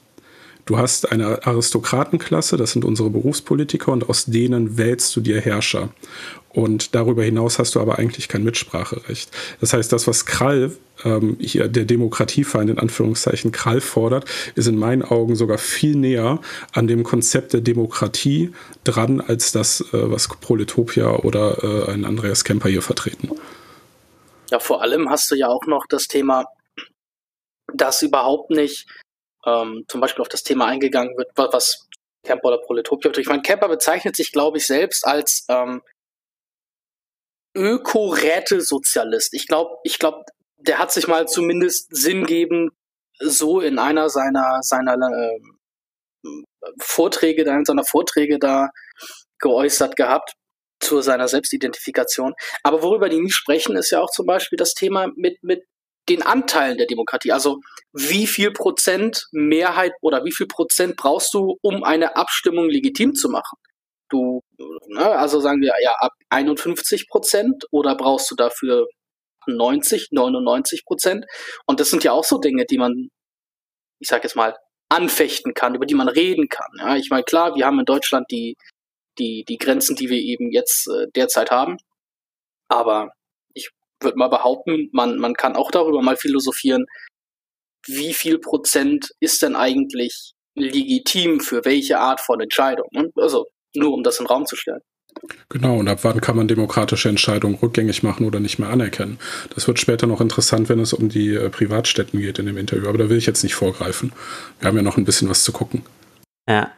Du 0.67 0.79
hast 0.79 1.13
eine 1.13 1.47
Aristokratenklasse, 1.47 2.57
das 2.57 2.73
sind 2.73 2.87
unsere 2.87 3.11
Berufspolitiker, 3.11 3.93
und 3.93 4.09
aus 4.09 4.25
denen 4.25 4.79
wählst 4.79 5.15
du 5.15 5.21
dir 5.21 5.41
Herrscher. 5.41 5.91
Und 6.55 6.95
darüber 6.95 7.25
hinaus 7.25 7.59
hast 7.59 7.75
du 7.75 7.81
aber 7.81 7.99
eigentlich 7.99 8.29
kein 8.29 8.45
Mitspracherecht. 8.45 9.31
Das 9.61 9.73
heißt, 9.73 9.93
das, 9.93 10.07
was 10.07 10.25
Krall, 10.25 10.77
ähm, 11.05 11.37
hier 11.41 11.67
der 11.67 11.85
Demokratiefeind 11.85 12.71
in 12.71 12.79
Anführungszeichen 12.79 13.51
Krall 13.51 13.81
fordert, 13.81 14.27
ist 14.55 14.69
in 14.69 14.77
meinen 14.77 15.03
Augen 15.03 15.35
sogar 15.35 15.59
viel 15.59 15.97
näher 15.97 16.41
an 16.73 16.87
dem 16.87 17.03
Konzept 17.03 17.55
der 17.55 17.61
Demokratie 17.61 18.53
dran, 18.85 19.21
als 19.21 19.51
das, 19.51 19.81
äh, 19.81 19.87
was 19.93 20.29
Proletopia 20.29 21.17
oder 21.17 21.63
äh, 21.89 21.93
ein 21.93 22.05
Andreas 22.05 22.45
Kemper 22.45 22.69
hier 22.69 22.83
vertreten. 22.83 23.31
Ja, 24.51 24.61
vor 24.61 24.81
allem 24.81 25.11
hast 25.11 25.31
du 25.33 25.35
ja 25.35 25.49
auch 25.49 25.67
noch 25.67 25.87
das 25.89 26.07
Thema, 26.07 26.45
dass 27.73 28.03
überhaupt 28.03 28.51
nicht 28.51 28.87
ähm, 29.45 29.85
zum 29.89 30.01
Beispiel 30.01 30.23
auf 30.23 30.29
das 30.29 30.45
Thema 30.45 30.67
eingegangen 30.67 31.17
wird, 31.17 31.31
was 31.35 31.89
Camper 32.25 32.49
oder 32.49 32.59
Proletopia 32.59 33.11
Ich 33.17 33.27
meine, 33.27 33.43
Camper 33.43 33.69
bezeichnet 33.69 34.15
sich, 34.15 34.31
glaube 34.31 34.59
ich, 34.59 34.67
selbst 34.67 35.05
als 35.05 35.45
ähm, 35.49 35.83
Öko-Räte-Sozialist. 37.55 39.35
Ich 39.35 39.47
glaube, 39.47 39.77
ich 39.85 39.99
glaube, 39.99 40.25
der 40.59 40.79
hat 40.79 40.93
sich 40.93 41.07
mal 41.07 41.29
zumindest 41.29 41.95
sinngebend 41.95 42.73
so 43.21 43.61
in 43.61 43.79
einer 43.79 44.09
seiner 44.09 44.59
seiner 44.63 44.95
äh, 44.95 45.39
Vorträge, 46.81 47.43
in 47.43 47.65
seiner 47.65 47.85
Vorträge 47.85 48.39
da 48.39 48.71
geäußert 49.39 49.97
gehabt 49.97 50.33
zu 50.81 51.01
seiner 51.01 51.29
Selbstidentifikation. 51.29 52.35
Aber 52.63 52.83
worüber 52.83 53.09
die 53.09 53.21
nie 53.21 53.31
sprechen, 53.31 53.77
ist 53.77 53.91
ja 53.91 54.01
auch 54.01 54.11
zum 54.11 54.27
Beispiel 54.27 54.57
das 54.57 54.75
Thema 54.75 55.09
mit, 55.17 55.43
mit 55.43 55.65
den 56.09 56.23
Anteilen 56.23 56.77
der 56.77 56.87
Demokratie. 56.87 57.33
Also 57.33 57.61
wie 57.93 58.27
viel 58.27 58.53
Prozent 58.53 59.27
Mehrheit 59.33 59.93
oder 60.03 60.25
wie 60.25 60.33
viel 60.33 60.47
Prozent 60.47 60.97
brauchst 60.97 61.33
du, 61.35 61.59
um 61.63 61.83
eine 61.83 62.17
Abstimmung 62.17 62.69
legitim 62.69 63.15
zu 63.15 63.29
machen? 63.29 63.59
Du, 64.11 64.43
ne, 64.89 65.11
also 65.11 65.41
sagen 65.41 65.61
wir 65.61 65.75
ja 65.83 65.95
ab 66.01 66.13
51 66.31 67.09
Prozent 67.09 67.65
oder 67.71 67.97
brauchst 67.97 68.31
du 68.31 68.35
dafür 68.35 68.87
90, 69.47 70.09
99 70.13 70.85
Prozent? 70.85 71.27
Und 71.67 71.81
das 71.81 71.91
sind 71.91 72.05
ja 72.05 72.13
auch 72.13 72.25
so 72.25 72.39
Dinge, 72.39 72.65
die 72.67 72.79
man, 72.79 73.09
ich 74.01 74.09
sag 74.09 74.25
jetzt 74.25 74.37
mal, 74.37 74.57
anfechten 74.91 75.55
kann, 75.55 75.75
über 75.75 75.87
die 75.87 75.95
man 75.95 76.09
reden 76.09 76.49
kann. 76.49 76.71
Ja, 76.79 76.97
ich 76.97 77.11
meine, 77.11 77.25
klar, 77.25 77.55
wir 77.57 77.67
haben 77.67 77.81
in 77.81 77.87
Deutschland 77.87 78.31
die 78.31 78.57
die, 79.19 79.45
die 79.49 79.59
Grenzen, 79.59 79.97
die 79.97 80.09
wir 80.09 80.19
eben 80.19 80.51
jetzt 80.51 80.89
äh, 80.89 81.07
derzeit 81.15 81.51
haben. 81.51 81.77
Aber 82.69 83.13
ich 83.55 83.71
würde 84.01 84.19
mal 84.19 84.29
behaupten, 84.29 84.89
man, 84.93 85.19
man 85.19 85.35
kann 85.35 85.57
auch 85.57 85.71
darüber 85.71 86.03
mal 86.03 86.17
philosophieren, 86.17 86.87
wie 87.87 88.15
viel 88.15 88.39
Prozent 88.39 89.11
ist 89.21 89.43
denn 89.43 89.57
eigentlich 89.57 90.33
legitim 90.55 91.41
für 91.41 91.65
welche 91.65 91.99
Art 91.99 92.21
von 92.21 92.41
Entscheidung? 92.41 92.89
Ne? 92.93 93.11
Also 93.17 93.47
nur 93.77 93.93
um 93.93 94.03
das 94.03 94.19
in 94.19 94.25
den 94.25 94.31
Raum 94.31 94.47
zu 94.47 94.57
stellen. 94.57 94.81
Genau, 95.49 95.77
und 95.77 95.89
ab 95.89 96.01
wann 96.03 96.21
kann 96.21 96.37
man 96.37 96.49
demokratische 96.49 97.09
Entscheidungen 97.09 97.55
rückgängig 97.55 98.03
machen 98.03 98.27
oder 98.27 98.41
nicht 98.41 98.59
mehr 98.59 98.69
anerkennen? 98.69 99.19
Das 99.55 99.69
wird 99.69 99.79
später 99.79 100.07
noch 100.07 100.21
interessant, 100.21 100.69
wenn 100.69 100.81
es 100.81 100.93
um 100.93 101.09
die 101.09 101.35
äh, 101.35 101.51
Privatstätten 101.51 102.21
geht 102.21 102.39
in 102.41 102.47
dem 102.47 102.57
Interview, 102.57 102.89
aber 102.89 102.99
da 102.99 103.09
will 103.09 103.19
ich 103.19 103.27
jetzt 103.27 103.45
nicht 103.45 103.55
vorgreifen. 103.55 104.13
Wir 104.59 104.69
haben 104.69 104.77
ja 104.77 104.83
noch 104.83 104.97
ein 104.97 105.05
bisschen 105.05 105.29
was 105.29 105.45
zu 105.45 105.53
gucken. 105.53 105.83
Ja, 106.49 106.73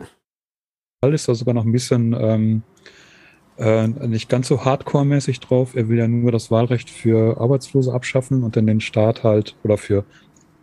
ist 1.02 1.28
da 1.28 1.34
sogar 1.34 1.54
noch 1.54 1.64
ein 1.64 1.72
bisschen 1.72 2.14
ähm, 2.18 2.62
äh, 3.58 3.86
nicht 3.86 4.28
ganz 4.28 4.48
so 4.48 4.64
hardcore-mäßig 4.64 5.40
drauf. 5.40 5.74
Er 5.74 5.88
will 5.88 5.98
ja 5.98 6.08
nur 6.08 6.32
das 6.32 6.50
Wahlrecht 6.50 6.90
für 6.90 7.40
Arbeitslose 7.40 7.92
abschaffen 7.92 8.42
und 8.42 8.56
dann 8.56 8.66
den 8.66 8.80
Staat 8.80 9.22
halt 9.22 9.56
oder 9.62 9.78
für 9.78 10.04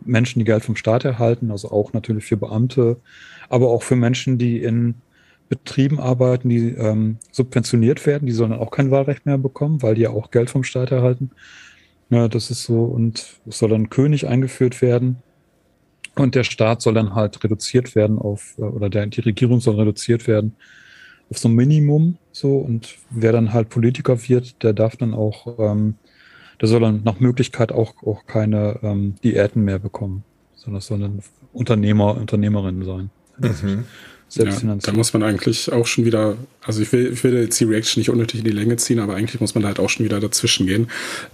Menschen, 0.04 0.38
die 0.38 0.44
Geld 0.44 0.64
vom 0.64 0.76
Staat 0.76 1.04
erhalten, 1.04 1.50
also 1.50 1.70
auch 1.70 1.92
natürlich 1.92 2.26
für 2.26 2.36
Beamte, 2.36 3.00
aber 3.48 3.70
auch 3.70 3.82
für 3.82 3.96
Menschen, 3.96 4.36
die 4.38 4.62
in 4.62 4.96
Betrieben 5.48 6.00
arbeiten, 6.00 6.48
die 6.48 6.70
ähm, 6.70 7.18
subventioniert 7.30 8.06
werden, 8.06 8.26
die 8.26 8.32
sollen 8.32 8.50
dann 8.50 8.60
auch 8.60 8.70
kein 8.70 8.90
Wahlrecht 8.90 9.26
mehr 9.26 9.38
bekommen, 9.38 9.82
weil 9.82 9.94
die 9.94 10.02
ja 10.02 10.10
auch 10.10 10.30
Geld 10.30 10.50
vom 10.50 10.64
Staat 10.64 10.90
erhalten. 10.90 11.30
Ja, 12.10 12.28
das 12.28 12.50
ist 12.50 12.64
so, 12.64 12.84
und 12.84 13.40
es 13.46 13.58
soll 13.58 13.70
dann 13.70 13.90
König 13.90 14.26
eingeführt 14.26 14.82
werden. 14.82 15.18
Und 16.16 16.34
der 16.34 16.44
Staat 16.44 16.80
soll 16.80 16.94
dann 16.94 17.14
halt 17.14 17.42
reduziert 17.42 17.94
werden 17.94 18.18
auf, 18.18 18.54
äh, 18.58 18.62
oder 18.62 18.88
der, 18.88 19.06
die 19.06 19.20
Regierung 19.20 19.60
soll 19.60 19.76
reduziert 19.76 20.26
werden 20.26 20.56
auf 21.30 21.38
so 21.38 21.48
ein 21.48 21.54
Minimum. 21.54 22.18
So, 22.32 22.58
und 22.58 22.96
wer 23.10 23.32
dann 23.32 23.52
halt 23.52 23.68
Politiker 23.68 24.28
wird, 24.28 24.62
der 24.62 24.72
darf 24.72 24.96
dann 24.96 25.14
auch, 25.14 25.58
ähm, 25.58 25.96
der 26.60 26.68
soll 26.68 26.80
dann 26.80 27.02
nach 27.04 27.20
Möglichkeit 27.20 27.72
auch, 27.72 27.94
auch 28.04 28.26
keine 28.26 28.78
ähm, 28.82 29.14
Diäten 29.22 29.64
mehr 29.64 29.78
bekommen, 29.78 30.24
sondern 30.54 30.78
es 30.78 30.86
sollen 30.86 31.22
Unternehmer, 31.52 32.16
Unternehmerinnen 32.16 32.84
sein. 32.84 33.10
Mhm. 33.38 33.84
Ja, 34.36 34.76
da 34.80 34.92
muss 34.92 35.12
man 35.12 35.22
eigentlich 35.22 35.72
auch 35.72 35.86
schon 35.86 36.04
wieder, 36.04 36.36
also 36.66 36.82
ich 36.82 36.92
will, 36.92 37.12
ich 37.12 37.24
will 37.24 37.34
jetzt 37.34 37.58
die 37.60 37.64
Reaction 37.64 38.00
nicht 38.00 38.10
unnötig 38.10 38.40
in 38.40 38.44
die 38.44 38.52
Länge 38.52 38.76
ziehen, 38.76 38.98
aber 38.98 39.14
eigentlich 39.14 39.40
muss 39.40 39.54
man 39.54 39.62
da 39.62 39.68
halt 39.68 39.78
auch 39.78 39.90
schon 39.90 40.04
wieder 40.04 40.20
dazwischen 40.20 40.66
gehen. 40.66 40.88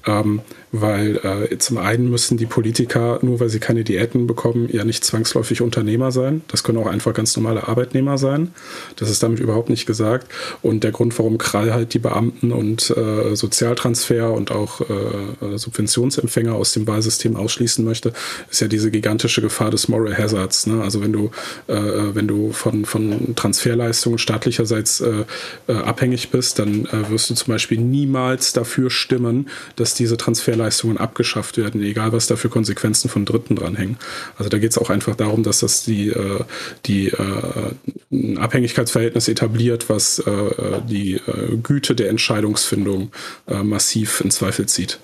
Ähm, 0.06 0.40
weil 0.72 1.16
äh, 1.16 1.58
zum 1.58 1.78
einen 1.78 2.10
müssen 2.10 2.36
die 2.36 2.46
Politiker, 2.46 3.18
nur 3.22 3.40
weil 3.40 3.48
sie 3.48 3.58
keine 3.58 3.82
Diäten 3.82 4.26
bekommen, 4.26 4.68
ja 4.70 4.84
nicht 4.84 5.04
zwangsläufig 5.04 5.62
Unternehmer 5.62 6.12
sein. 6.12 6.42
Das 6.48 6.62
können 6.62 6.78
auch 6.78 6.86
einfach 6.86 7.12
ganz 7.12 7.36
normale 7.36 7.66
Arbeitnehmer 7.66 8.18
sein. 8.18 8.52
Das 8.96 9.10
ist 9.10 9.22
damit 9.22 9.40
überhaupt 9.40 9.68
nicht 9.68 9.86
gesagt. 9.86 10.30
Und 10.62 10.84
der 10.84 10.92
Grund, 10.92 11.18
warum 11.18 11.38
Krall 11.38 11.72
halt 11.72 11.94
die 11.94 11.98
Beamten 11.98 12.52
und 12.52 12.90
äh, 12.90 13.34
Sozialtransfer 13.34 14.32
und 14.32 14.52
auch 14.52 14.80
äh, 14.82 15.56
Subventionsempfänger 15.56 16.54
aus 16.54 16.72
dem 16.72 16.86
Wahlsystem 16.86 17.36
ausschließen 17.36 17.84
möchte, 17.84 18.12
ist 18.50 18.60
ja 18.60 18.68
diese 18.68 18.90
gigantische 18.90 19.40
Gefahr 19.40 19.70
des 19.70 19.88
Moral 19.88 20.16
Hazards. 20.16 20.66
Ne? 20.66 20.82
Also 20.82 21.02
wenn 21.02 21.12
du, 21.12 21.30
äh, 21.66 21.74
wenn 22.14 22.28
du 22.28 22.52
von 22.52 22.84
von 22.84 23.34
Transferleistungen 23.34 24.18
staatlicherseits 24.18 25.00
äh, 25.00 25.19
äh, 25.66 25.72
abhängig 25.72 26.30
bist, 26.30 26.58
dann 26.58 26.86
äh, 26.86 27.10
wirst 27.10 27.30
du 27.30 27.34
zum 27.34 27.52
Beispiel 27.52 27.78
niemals 27.78 28.52
dafür 28.52 28.90
stimmen, 28.90 29.48
dass 29.76 29.94
diese 29.94 30.16
Transferleistungen 30.16 30.98
abgeschafft 30.98 31.56
werden, 31.56 31.82
egal 31.82 32.12
was 32.12 32.26
da 32.26 32.36
für 32.36 32.48
Konsequenzen 32.48 33.08
von 33.08 33.24
Dritten 33.24 33.56
dranhängen. 33.56 33.96
Also 34.38 34.48
da 34.48 34.58
geht 34.58 34.70
es 34.70 34.78
auch 34.78 34.90
einfach 34.90 35.16
darum, 35.16 35.42
dass 35.42 35.60
das 35.60 35.84
die, 35.84 36.08
äh, 36.08 36.44
die 36.86 37.08
äh, 37.08 37.72
ein 38.12 38.38
Abhängigkeitsverhältnis 38.38 39.28
etabliert, 39.28 39.88
was 39.88 40.18
äh, 40.20 40.80
die 40.88 41.20
Güte 41.62 41.94
der 41.94 42.08
Entscheidungsfindung 42.08 43.12
massiv 43.62 44.20
in 44.20 44.30
Zweifel 44.30 44.66
zieht. 44.66 44.98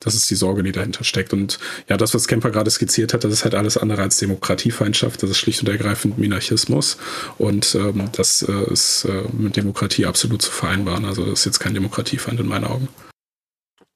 Das 0.00 0.14
ist 0.14 0.30
die 0.30 0.34
Sorge, 0.34 0.62
die 0.62 0.72
dahinter 0.72 1.04
steckt. 1.04 1.32
Und 1.32 1.58
ja, 1.88 1.96
das, 1.96 2.14
was 2.14 2.28
Kemper 2.28 2.50
gerade 2.50 2.70
skizziert 2.70 3.14
hat, 3.14 3.24
das 3.24 3.32
ist 3.32 3.44
halt 3.44 3.54
alles 3.54 3.76
andere 3.76 4.02
als 4.02 4.18
Demokratiefeindschaft. 4.18 5.22
Das 5.22 5.30
ist 5.30 5.38
schlicht 5.38 5.60
und 5.62 5.68
ergreifend 5.68 6.18
Minarchismus. 6.18 6.98
Und 7.38 7.74
ähm, 7.74 8.10
das 8.12 8.42
äh, 8.42 8.72
ist 8.72 9.04
äh, 9.04 9.22
mit 9.32 9.56
Demokratie 9.56 10.06
absolut 10.06 10.42
zu 10.42 10.50
vereinbaren. 10.50 11.04
Also 11.04 11.24
das 11.24 11.40
ist 11.40 11.44
jetzt 11.46 11.60
kein 11.60 11.74
Demokratiefeind 11.74 12.40
in 12.40 12.48
meinen 12.48 12.64
Augen. 12.64 12.88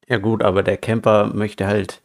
Ja 0.09 0.17
gut, 0.17 0.43
aber 0.43 0.63
der 0.63 0.79
Camper 0.79 1.27
möchte 1.35 1.67
halt 1.67 2.01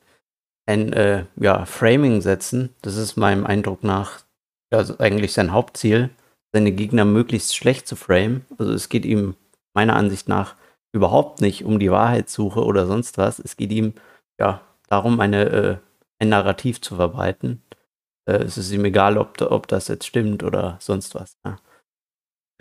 ein 0.65 0.91
äh, 0.91 1.25
ja, 1.39 1.65
Framing 1.65 2.21
setzen. 2.21 2.69
Das 2.82 2.97
ist 2.97 3.15
meinem 3.15 3.45
Eindruck 3.45 3.84
nach 3.84 4.23
also 4.73 4.97
eigentlich 4.97 5.34
sein 5.34 5.51
Hauptziel, 5.51 6.10
seine 6.51 6.71
Gegner 6.71 7.06
möglichst 7.06 7.56
schlecht 7.56 7.88
zu 7.88 7.95
framen. 7.95 8.45
Also 8.58 8.73
es 8.73 8.89
geht 8.89 9.06
ihm 9.06 9.36
meiner 9.73 9.95
Ansicht 9.95 10.27
nach 10.27 10.56
überhaupt 10.93 11.41
nicht 11.41 11.65
um 11.65 11.79
die 11.79 11.91
Wahrheitssuche 11.91 12.63
oder 12.63 12.86
sonst 12.88 13.17
was. 13.17 13.39
Es 13.39 13.58
geht 13.58 13.71
ihm 13.71 13.93
ja 14.39 14.62
darum, 14.88 15.19
eine, 15.19 15.45
äh, 15.49 15.77
ein 16.19 16.29
Narrativ 16.29 16.82
zu 16.82 16.95
verbreiten. 16.95 17.63
Äh, 18.25 18.43
es 18.43 18.58
ist 18.58 18.71
ihm 18.71 18.86
egal, 18.86 19.17
ob, 19.17 19.41
ob 19.41 19.67
das 19.67 19.88
jetzt 19.89 20.06
stimmt 20.08 20.43
oder 20.43 20.77
sonst 20.79 21.15
was. 21.15 21.38
Ja. 21.45 21.58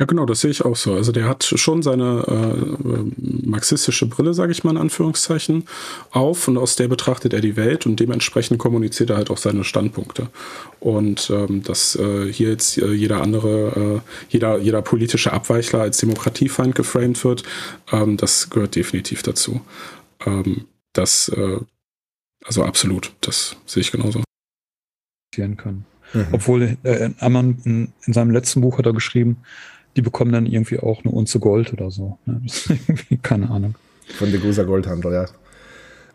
Ja, 0.03 0.07
genau, 0.07 0.27
das 0.27 0.41
sehe 0.41 0.51
ich 0.51 0.65
auch 0.65 0.75
so. 0.75 0.95
Also 0.95 1.13
der 1.13 1.29
hat 1.29 1.45
schon 1.45 1.81
seine 1.81 2.25
äh, 2.27 3.47
marxistische 3.47 4.07
Brille, 4.07 4.35
sage 4.35 4.51
ich 4.51 4.65
mal 4.65 4.73
in 4.73 4.77
Anführungszeichen, 4.77 5.63
auf 6.11 6.49
und 6.49 6.59
aus 6.59 6.75
der 6.75 6.89
betrachtet 6.89 7.33
er 7.33 7.41
die 7.41 7.55
Welt 7.55 7.87
und 7.87 8.01
dementsprechend 8.01 8.59
kommuniziert 8.59 9.11
er 9.11 9.17
halt 9.17 9.31
auch 9.31 9.37
seine 9.37 9.63
Standpunkte. 9.63 10.29
Und 10.81 11.31
ähm, 11.31 11.63
dass 11.63 11.95
äh, 11.95 12.33
hier 12.33 12.49
jetzt 12.51 12.79
äh, 12.79 12.91
jeder 12.91 13.23
andere, 13.23 14.03
äh, 14.03 14.11
jeder, 14.29 14.59
jeder 14.59 14.83
politische 14.83 15.33
Abweichler 15.33 15.83
als 15.83 15.99
Demokratiefeind 15.99 16.75
geframed 16.75 17.23
wird, 17.23 17.45
ähm, 17.93 18.17
das 18.17 18.51
gehört 18.51 18.75
definitiv 18.75 19.23
dazu. 19.23 19.61
Ähm, 20.27 20.65
das, 20.95 21.29
äh, 21.29 21.61
also 22.45 22.65
absolut, 22.65 23.13
das 23.21 23.55
sehe 23.67 23.83
ich 23.83 23.93
genauso. 23.93 24.25
Können. 25.33 25.85
Mhm. 26.13 26.27
Obwohl 26.33 26.77
äh, 26.83 27.11
Ammann 27.21 27.59
in, 27.63 27.93
in 28.05 28.13
seinem 28.13 28.33
letzten 28.33 28.63
Buch 28.63 28.79
hat 28.79 28.87
er 28.87 28.93
geschrieben, 28.93 29.37
die 29.97 30.03
bekommen 30.03 30.33
dann 30.33 30.47
irgendwie 30.47 30.79
auch 30.79 31.05
eine 31.05 31.13
Unze 31.13 31.39
Gold 31.39 31.73
oder 31.73 31.91
so. 31.91 32.19
Ne? 32.25 32.43
keine 33.23 33.51
Ahnung. 33.51 33.75
Von 34.19 34.31
der 34.31 34.41
Gusa 34.41 34.63
Goldhandel, 34.63 35.13
ja. 35.13 35.27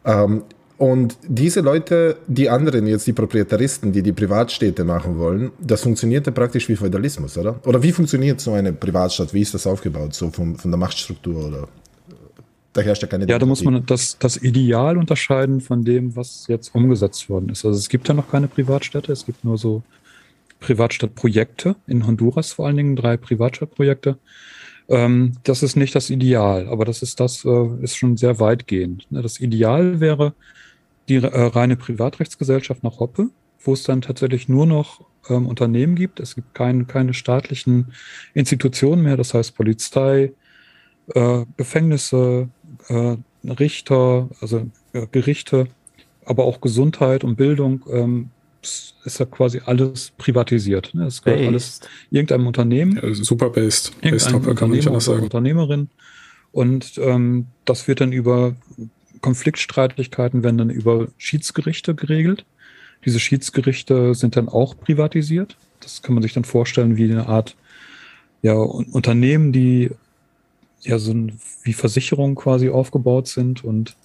Ähm, 0.06 0.44
und 0.78 1.18
diese 1.28 1.62
Leute, 1.62 2.18
die 2.28 2.50
anderen, 2.50 2.86
jetzt 2.86 3.08
die 3.08 3.14
Proprietaristen, 3.14 3.92
die 3.92 4.04
die 4.04 4.14
Privatstädte 4.14 4.84
machen 4.84 5.18
wollen, 5.18 5.52
das 5.60 5.82
funktioniert 5.82 6.28
ja 6.28 6.32
praktisch 6.32 6.70
wie 6.70 6.76
Feudalismus, 6.76 7.36
oder? 7.38 7.60
Oder 7.66 7.82
wie 7.82 7.92
funktioniert 7.92 8.40
so 8.40 8.54
eine 8.54 8.74
Privatstadt? 8.74 9.34
Wie 9.34 9.42
ist 9.42 9.56
das 9.56 9.66
aufgebaut, 9.66 10.14
so 10.14 10.30
von, 10.30 10.56
von 10.56 10.70
der 10.70 10.78
Machtstruktur? 10.78 11.48
Oder? 11.48 11.68
Da 12.74 12.82
herrscht 12.82 13.02
ja 13.02 13.08
keine 13.08 13.28
Ja, 13.28 13.40
da 13.40 13.48
muss 13.48 13.64
man 13.64 13.84
das, 13.88 14.20
das 14.20 14.38
Ideal 14.38 14.98
unterscheiden 14.98 15.62
von 15.62 15.84
dem, 15.84 16.16
was 16.16 16.46
jetzt 16.48 16.76
umgesetzt 16.76 17.28
worden 17.28 17.50
ist. 17.50 17.66
Also 17.66 17.76
es 17.76 17.90
gibt 17.90 18.08
ja 18.08 18.14
noch 18.14 18.30
keine 18.30 18.48
Privatstädte, 18.48 19.12
es 19.12 19.26
gibt 19.26 19.44
nur 19.44 19.58
so 19.58 19.82
Privatstadtprojekte, 20.60 21.76
in 21.88 22.06
Honduras 22.06 22.54
vor 22.54 22.68
allen 22.68 22.78
Dingen 22.78 22.96
drei 22.96 23.18
Privatstadtprojekte. 23.18 24.18
Ähm, 24.90 25.34
das 25.44 25.64
ist 25.64 25.76
nicht 25.76 25.96
das 25.96 26.10
Ideal, 26.10 26.68
aber 26.70 26.86
das 26.86 27.02
ist 27.02 27.20
das, 27.20 27.44
äh, 27.46 27.84
ist 27.84 27.98
schon 27.98 28.18
sehr 28.18 28.40
weitgehend. 28.40 29.12
Ne, 29.12 29.22
das 29.22 29.40
Ideal 29.40 30.00
wäre 30.00 30.34
die 31.10 31.16
äh, 31.16 31.28
reine 31.28 31.76
Privatrechtsgesellschaft 31.76 32.84
nach 32.84 33.00
Hoppe, 33.00 33.30
wo 33.60 33.74
es 33.74 33.84
dann 33.84 34.02
tatsächlich 34.02 34.48
nur 34.50 34.66
noch 34.66 35.02
ähm, 35.30 35.48
Unternehmen 35.48 35.96
gibt. 35.96 36.20
Es 36.20 36.36
gibt 36.36 36.54
kein, 36.54 36.88
keine 36.88 37.14
staatlichen 37.14 37.94
Institutionen 38.34 39.04
mehr, 39.04 39.18
das 39.18 39.34
heißt 39.34 39.56
Polizei, 39.56 40.34
äh, 41.14 41.46
Gefängnisse, 41.58 42.50
äh, 42.88 43.18
Richter, 43.44 44.30
also 44.42 44.70
äh, 44.94 45.08
Gerichte, 45.12 45.68
aber 46.26 46.46
auch 46.46 46.62
Gesundheit 46.62 47.24
und 47.24 47.36
Bildung 47.36 47.84
ähm, 47.90 48.30
ist 49.04 49.20
ja 49.20 49.26
quasi 49.26 49.62
alles 49.66 50.12
privatisiert. 50.18 50.94
Ne? 50.94 51.06
Es 51.06 51.22
gehört 51.22 51.40
based. 51.40 51.50
alles 51.50 51.80
irgendeinem 52.12 52.48
Unternehmen. 52.48 53.00
Ja, 53.02 53.14
super 53.14 53.50
based. 53.50 54.00
Based 54.02 54.34
Hopper 54.34 54.56
kann 54.56 54.70
man 54.70 54.78
nicht 54.78 54.88
anders 54.88 55.06
sagen. 55.06 55.24
Unternehmerin. 55.24 55.90
Und 56.52 56.98
ähm, 56.98 57.48
das 57.66 57.88
wird 57.88 58.02
dann 58.02 58.12
über 58.12 58.56
Konfliktstreitigkeiten 59.22 60.44
werden 60.44 60.58
dann 60.58 60.70
über 60.70 61.08
Schiedsgerichte 61.18 61.96
geregelt. 61.96 62.46
Diese 63.06 63.20
Schiedsgerichte 63.20 64.16
sind 64.16 64.36
dann 64.36 64.50
auch 64.50 64.78
privatisiert. 64.78 65.58
Das 65.80 66.02
kann 66.02 66.16
man 66.16 66.24
sich 66.24 66.34
dann 66.34 66.44
vorstellen 66.44 66.98
wie 66.98 67.12
eine 67.12 67.28
Art 67.28 67.56
ja, 68.42 68.54
Unternehmen, 68.54 69.52
die 69.52 69.92
ja 70.82 71.00
so 71.00 71.14
wie 71.64 71.74
Versicherungen 71.74 72.36
quasi 72.36 72.70
aufgebaut 72.70 73.28
sind 73.28 73.64
und 73.64 73.96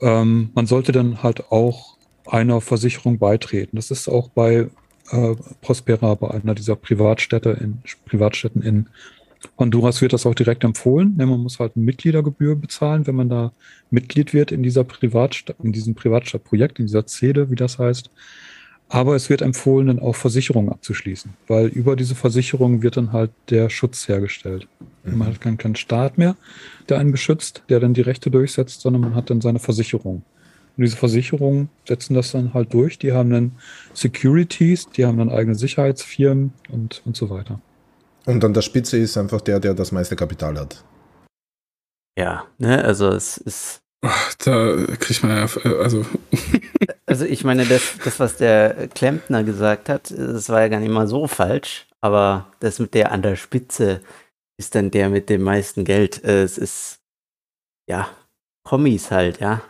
ähm, 0.00 0.50
man 0.54 0.66
sollte 0.66 0.92
dann 0.92 1.22
halt 1.22 1.50
auch 1.50 1.96
einer 2.32 2.60
Versicherung 2.60 3.18
beitreten. 3.18 3.76
Das 3.76 3.90
ist 3.90 4.08
auch 4.08 4.28
bei 4.28 4.68
äh, 5.10 5.34
Prospera, 5.60 6.14
bei 6.14 6.30
einer 6.30 6.54
dieser 6.54 6.76
Privatstädte 6.76 7.50
in, 7.50 7.78
Privatstädten 8.06 8.62
in 8.62 8.88
Honduras 9.58 10.02
wird 10.02 10.12
das 10.12 10.26
auch 10.26 10.34
direkt 10.34 10.64
empfohlen. 10.64 11.14
Ne, 11.16 11.26
man 11.26 11.40
muss 11.40 11.58
halt 11.58 11.72
eine 11.74 11.84
Mitgliedergebühr 11.84 12.56
bezahlen, 12.56 13.06
wenn 13.06 13.14
man 13.14 13.28
da 13.28 13.52
Mitglied 13.90 14.34
wird 14.34 14.52
in 14.52 14.62
dieser 14.62 14.84
Privatstadt, 14.84 15.56
in 15.62 15.72
diesem 15.72 15.94
Privatstadtprojekt, 15.94 16.78
in 16.78 16.86
dieser 16.86 17.06
ZEDE, 17.06 17.50
wie 17.50 17.56
das 17.56 17.78
heißt. 17.78 18.10
Aber 18.88 19.14
es 19.14 19.30
wird 19.30 19.40
empfohlen, 19.40 19.86
dann 19.86 20.00
auch 20.00 20.16
Versicherungen 20.16 20.70
abzuschließen, 20.70 21.32
weil 21.46 21.68
über 21.68 21.94
diese 21.94 22.16
Versicherung 22.16 22.82
wird 22.82 22.96
dann 22.96 23.12
halt 23.12 23.30
der 23.48 23.70
Schutz 23.70 24.08
hergestellt. 24.08 24.66
Mhm. 25.04 25.18
Man 25.18 25.28
hat 25.28 25.40
keinen, 25.40 25.58
keinen 25.58 25.76
Staat 25.76 26.18
mehr, 26.18 26.36
der 26.88 26.98
einen 26.98 27.12
beschützt, 27.12 27.62
der 27.68 27.78
dann 27.78 27.94
die 27.94 28.00
Rechte 28.00 28.30
durchsetzt, 28.30 28.80
sondern 28.80 29.02
man 29.02 29.14
hat 29.14 29.30
dann 29.30 29.40
seine 29.40 29.60
Versicherung. 29.60 30.22
Und 30.76 30.84
diese 30.84 30.96
Versicherungen 30.96 31.68
setzen 31.86 32.14
das 32.14 32.32
dann 32.32 32.54
halt 32.54 32.72
durch. 32.72 32.98
Die 32.98 33.12
haben 33.12 33.30
dann 33.30 33.52
Securities, 33.94 34.88
die 34.90 35.04
haben 35.04 35.18
dann 35.18 35.30
eigene 35.30 35.54
Sicherheitsfirmen 35.54 36.52
und, 36.70 37.02
und 37.04 37.16
so 37.16 37.30
weiter. 37.30 37.60
Und 38.26 38.44
an 38.44 38.54
der 38.54 38.62
Spitze 38.62 38.98
ist 38.98 39.16
einfach 39.16 39.40
der, 39.40 39.60
der 39.60 39.74
das 39.74 39.92
meiste 39.92 40.16
Kapital 40.16 40.58
hat. 40.58 40.84
Ja, 42.18 42.46
ne, 42.58 42.84
also 42.84 43.08
es 43.08 43.36
ist. 43.36 43.82
Da 44.44 44.86
kriegt 44.98 45.22
man 45.22 45.36
ja, 45.36 45.72
also. 45.78 46.06
also 47.06 47.24
ich 47.24 47.44
meine, 47.44 47.66
das, 47.66 47.98
das, 48.02 48.18
was 48.18 48.36
der 48.36 48.88
Klempner 48.88 49.44
gesagt 49.44 49.88
hat, 49.88 50.10
das 50.10 50.48
war 50.48 50.60
ja 50.62 50.68
gar 50.68 50.80
nicht 50.80 50.92
mal 50.92 51.06
so 51.06 51.26
falsch, 51.26 51.86
aber 52.00 52.46
das 52.60 52.78
mit 52.78 52.94
der 52.94 53.12
an 53.12 53.22
der 53.22 53.36
Spitze 53.36 54.00
ist 54.58 54.74
dann 54.74 54.90
der 54.90 55.08
mit 55.08 55.28
dem 55.28 55.42
meisten 55.42 55.84
Geld. 55.84 56.22
Es 56.22 56.58
ist, 56.58 57.00
ja, 57.88 58.08
Kommis 58.62 59.10
halt, 59.10 59.40
ja. 59.40 59.62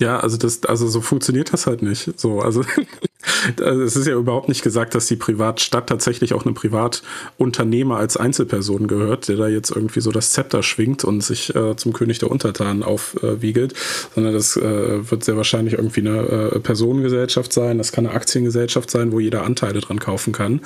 Ja, 0.00 0.18
also 0.20 0.36
das, 0.36 0.64
also 0.64 0.88
so 0.88 1.00
funktioniert 1.00 1.52
das 1.52 1.66
halt 1.66 1.82
nicht. 1.82 2.18
So, 2.18 2.40
also 2.40 2.64
es 3.58 3.96
ist 3.96 4.06
ja 4.06 4.14
überhaupt 4.14 4.48
nicht 4.48 4.62
gesagt, 4.62 4.94
dass 4.94 5.06
die 5.06 5.16
Privatstadt 5.16 5.88
tatsächlich 5.88 6.34
auch 6.34 6.44
einem 6.44 6.54
Privatunternehmer 6.54 7.96
als 7.96 8.16
Einzelperson 8.16 8.86
gehört, 8.86 9.28
der 9.28 9.36
da 9.36 9.48
jetzt 9.48 9.70
irgendwie 9.70 10.00
so 10.00 10.10
das 10.10 10.30
Zepter 10.30 10.62
schwingt 10.62 11.04
und 11.04 11.22
sich 11.22 11.54
äh, 11.54 11.76
zum 11.76 11.92
König 11.92 12.18
der 12.18 12.30
Untertanen 12.30 12.82
aufwiegelt, 12.82 13.72
äh, 13.72 13.76
sondern 14.14 14.34
das 14.34 14.56
äh, 14.56 15.10
wird 15.10 15.24
sehr 15.24 15.36
wahrscheinlich 15.36 15.74
irgendwie 15.74 16.00
eine 16.00 16.18
äh, 16.54 16.60
Personengesellschaft 16.60 17.52
sein, 17.52 17.78
das 17.78 17.92
kann 17.92 18.06
eine 18.06 18.14
Aktiengesellschaft 18.14 18.90
sein, 18.90 19.12
wo 19.12 19.20
jeder 19.20 19.44
Anteile 19.44 19.80
dran 19.80 19.98
kaufen 19.98 20.32
kann. 20.32 20.60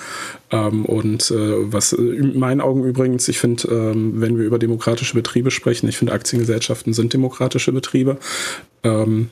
Ähm, 0.50 0.84
und 0.84 1.30
äh, 1.30 1.72
was 1.72 1.92
in 1.92 2.38
meinen 2.38 2.60
Augen 2.60 2.84
übrigens, 2.84 3.28
ich 3.28 3.38
finde, 3.38 3.68
ähm, 3.68 4.20
wenn 4.20 4.38
wir 4.38 4.44
über 4.44 4.58
demokratische 4.58 5.14
Betriebe 5.14 5.50
sprechen, 5.50 5.88
ich 5.88 5.98
finde 5.98 6.12
Aktiengesellschaften 6.12 6.92
sind 6.92 7.12
demokratische 7.12 7.72
Betriebe 7.72 8.18
ähm, 8.82 9.30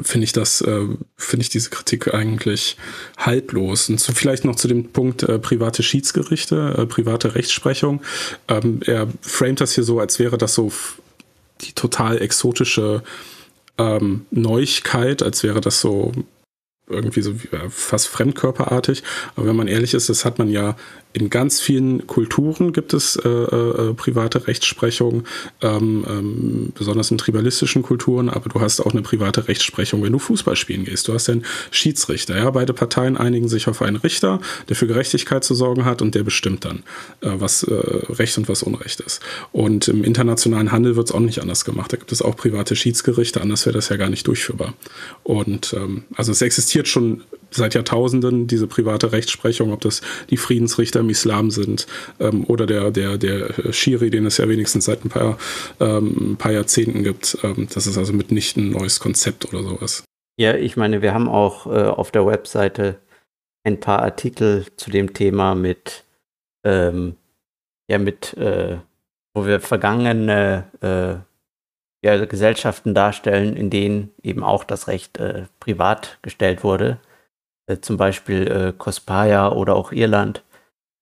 finde 0.00 0.24
ich 0.24 0.32
das, 0.32 0.60
äh, 0.60 0.86
finde 1.16 1.42
ich 1.42 1.48
diese 1.48 1.70
Kritik 1.70 2.14
eigentlich 2.14 2.76
haltlos. 3.16 3.88
Und 3.88 3.98
zu, 3.98 4.12
vielleicht 4.12 4.44
noch 4.44 4.56
zu 4.56 4.68
dem 4.68 4.92
Punkt 4.92 5.22
äh, 5.22 5.38
private 5.38 5.82
Schiedsgerichte, 5.82 6.74
äh, 6.78 6.86
private 6.86 7.34
Rechtsprechung. 7.34 8.02
Ähm, 8.48 8.80
er 8.86 9.08
framet 9.20 9.60
das 9.60 9.74
hier 9.74 9.84
so, 9.84 10.00
als 10.00 10.18
wäre 10.18 10.38
das 10.38 10.54
so 10.54 10.72
die 11.62 11.72
total 11.72 12.20
exotische 12.22 13.02
ähm, 13.78 14.26
Neuigkeit, 14.30 15.22
als 15.22 15.42
wäre 15.42 15.60
das 15.60 15.80
so 15.80 16.12
irgendwie 16.88 17.22
so 17.22 17.34
fast 17.68 18.08
fremdkörperartig. 18.08 19.02
Aber 19.36 19.46
wenn 19.46 19.56
man 19.56 19.68
ehrlich 19.68 19.94
ist, 19.94 20.08
das 20.08 20.24
hat 20.24 20.38
man 20.38 20.48
ja 20.48 20.76
in 21.12 21.28
ganz 21.28 21.60
vielen 21.60 22.06
Kulturen 22.06 22.72
gibt 22.72 22.94
es 22.94 23.16
äh, 23.16 23.28
äh, 23.28 23.94
private 23.94 24.46
Rechtsprechung, 24.46 25.24
ähm, 25.60 26.04
ähm, 26.08 26.72
besonders 26.74 27.10
in 27.10 27.18
tribalistischen 27.18 27.82
Kulturen, 27.82 28.28
aber 28.28 28.48
du 28.48 28.60
hast 28.60 28.80
auch 28.80 28.92
eine 28.92 29.02
private 29.02 29.48
Rechtsprechung, 29.48 30.02
wenn 30.02 30.12
du 30.12 30.20
Fußball 30.20 30.54
spielen 30.54 30.84
gehst. 30.84 31.08
Du 31.08 31.14
hast 31.14 31.28
einen 31.28 31.44
Schiedsrichter. 31.72 32.36
Ja? 32.36 32.50
Beide 32.50 32.72
Parteien 32.72 33.16
einigen 33.16 33.48
sich 33.48 33.66
auf 33.66 33.82
einen 33.82 33.96
Richter, 33.96 34.40
der 34.68 34.76
für 34.76 34.86
Gerechtigkeit 34.86 35.42
zu 35.42 35.54
sorgen 35.54 35.84
hat 35.84 36.00
und 36.00 36.14
der 36.14 36.22
bestimmt 36.22 36.64
dann, 36.64 36.84
äh, 37.22 37.30
was 37.32 37.64
äh, 37.64 37.74
Recht 37.74 38.38
und 38.38 38.48
was 38.48 38.62
Unrecht 38.62 39.00
ist. 39.00 39.20
Und 39.50 39.88
im 39.88 40.04
internationalen 40.04 40.70
Handel 40.70 40.94
wird 40.94 41.08
es 41.08 41.14
auch 41.14 41.20
nicht 41.20 41.40
anders 41.40 41.64
gemacht. 41.64 41.92
Da 41.92 41.96
gibt 41.96 42.12
es 42.12 42.22
auch 42.22 42.36
private 42.36 42.76
Schiedsgerichte, 42.76 43.40
anders 43.40 43.66
wäre 43.66 43.74
das 43.74 43.88
ja 43.88 43.96
gar 43.96 44.10
nicht 44.10 44.28
durchführbar. 44.28 44.74
Und 45.24 45.72
ähm, 45.72 46.04
also 46.14 46.30
es 46.30 46.40
existiert 46.40 46.86
schon 46.86 47.22
seit 47.50 47.74
Jahrtausenden 47.74 48.46
diese 48.46 48.66
private 48.66 49.12
Rechtsprechung, 49.12 49.72
ob 49.72 49.80
das 49.80 50.02
die 50.30 50.36
Friedensrichter 50.36 50.99
im 51.00 51.10
Islam 51.10 51.50
sind 51.50 51.86
ähm, 52.18 52.44
oder 52.44 52.66
der, 52.66 52.90
der, 52.90 53.18
der 53.18 53.72
Schiri, 53.72 54.10
den 54.10 54.26
es 54.26 54.38
ja 54.38 54.48
wenigstens 54.48 54.84
seit 54.84 55.04
ein 55.04 55.08
paar, 55.08 55.38
ähm, 55.80 56.32
ein 56.32 56.36
paar 56.36 56.52
Jahrzehnten 56.52 57.02
gibt. 57.02 57.38
Ähm, 57.42 57.68
das 57.72 57.86
ist 57.86 57.98
also 57.98 58.12
mitnichten 58.12 58.68
ein 58.68 58.70
neues 58.72 59.00
Konzept 59.00 59.52
oder 59.52 59.62
sowas. 59.62 60.04
Ja, 60.38 60.54
ich 60.54 60.76
meine, 60.76 61.02
wir 61.02 61.12
haben 61.12 61.28
auch 61.28 61.66
äh, 61.66 61.84
auf 61.84 62.10
der 62.10 62.26
Webseite 62.26 62.96
ein 63.64 63.80
paar 63.80 64.02
Artikel 64.02 64.66
zu 64.76 64.90
dem 64.90 65.12
Thema 65.12 65.54
mit, 65.54 66.04
ähm, 66.64 67.16
ja, 67.90 67.98
mit, 67.98 68.34
äh, 68.34 68.78
wo 69.34 69.44
wir 69.44 69.60
vergangene 69.60 70.64
äh, 70.80 72.06
ja, 72.06 72.24
Gesellschaften 72.24 72.94
darstellen, 72.94 73.56
in 73.56 73.68
denen 73.68 74.12
eben 74.22 74.42
auch 74.42 74.64
das 74.64 74.88
Recht 74.88 75.18
äh, 75.18 75.44
privat 75.60 76.18
gestellt 76.22 76.64
wurde. 76.64 76.98
Äh, 77.66 77.80
zum 77.80 77.96
Beispiel 77.96 78.46
äh, 78.50 78.72
Kospaya 78.76 79.52
oder 79.52 79.76
auch 79.76 79.92
Irland. 79.92 80.42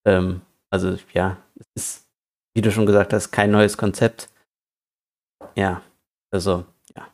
Ähm, 0.09 0.41
also 0.71 0.97
ja, 1.13 1.37
es 1.57 1.67
ist, 1.75 2.07
wie 2.55 2.63
du 2.63 2.73
schon 2.73 2.87
gesagt 2.87 3.13
hast, 3.13 3.31
kein 3.31 3.51
neues 3.51 3.77
Konzept. 3.77 4.29
Ja, 5.55 5.83
also 6.31 6.65
ja. 6.97 7.07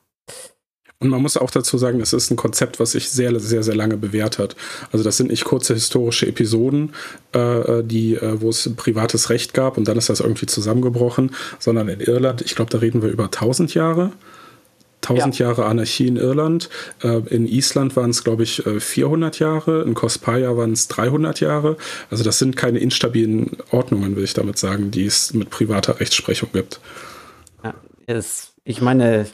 Und 1.00 1.09
man 1.09 1.20
muss 1.20 1.37
auch 1.37 1.50
dazu 1.50 1.76
sagen, 1.76 2.00
es 2.00 2.12
ist 2.12 2.30
ein 2.30 2.37
Konzept, 2.37 2.78
was 2.78 2.92
sich 2.92 3.11
sehr, 3.11 3.38
sehr, 3.40 3.62
sehr 3.62 3.74
lange 3.74 3.96
bewährt 3.96 4.38
hat. 4.38 4.54
Also 4.92 5.04
das 5.04 5.16
sind 5.16 5.30
nicht 5.30 5.44
kurze 5.44 5.74
historische 5.74 6.26
Episoden, 6.26 6.94
äh, 7.33 7.83
die, 7.83 8.14
äh, 8.14 8.40
wo 8.40 8.48
es 8.48 8.70
privates 8.76 9.28
Recht 9.28 9.54
gab 9.54 9.76
und 9.76 9.88
dann 9.88 9.98
ist 9.98 10.09
das 10.09 10.20
irgendwie 10.20 10.46
zusammengebrochen, 10.46 11.35
sondern 11.59 11.88
in 11.88 12.00
Irland, 12.00 12.42
ich 12.42 12.54
glaube, 12.54 12.70
da 12.70 12.78
reden 12.78 13.02
wir 13.02 13.11
über 13.11 13.24
1000 13.24 13.74
Jahre. 13.74 14.12
1000 15.09 15.38
ja. 15.38 15.47
Jahre 15.47 15.67
Anarchie 15.67 16.09
in 16.09 16.17
Irland. 16.17 16.69
Äh, 17.03 17.19
in 17.29 17.47
Island 17.47 17.97
waren 17.97 18.11
es, 18.11 18.25
glaube 18.25 18.43
ich, 18.43 18.62
400 18.62 19.40
äh, 19.40 19.45
Jahre. 19.45 19.83
In 19.83 19.95
Kospaya 19.95 20.57
waren 20.57 20.73
es 20.73 20.88
300 20.88 21.40
Jahre. 21.40 21.77
Also 22.11 22.25
das 22.25 22.38
sind 22.38 22.57
keine 22.57 22.79
instabilen 22.79 23.57
Ordnungen, 23.71 24.17
will 24.17 24.25
ich 24.25 24.35
damit 24.35 24.59
sagen, 24.59 24.90
die 24.90 25.07
es 25.07 25.35
mit 25.35 25.51
privater 25.51 26.01
Rechtsprechung 26.01 26.51
gibt. 26.53 26.81
Ja, 27.62 27.75
es, 28.07 28.55
ich 28.64 28.81
meine, 28.81 29.27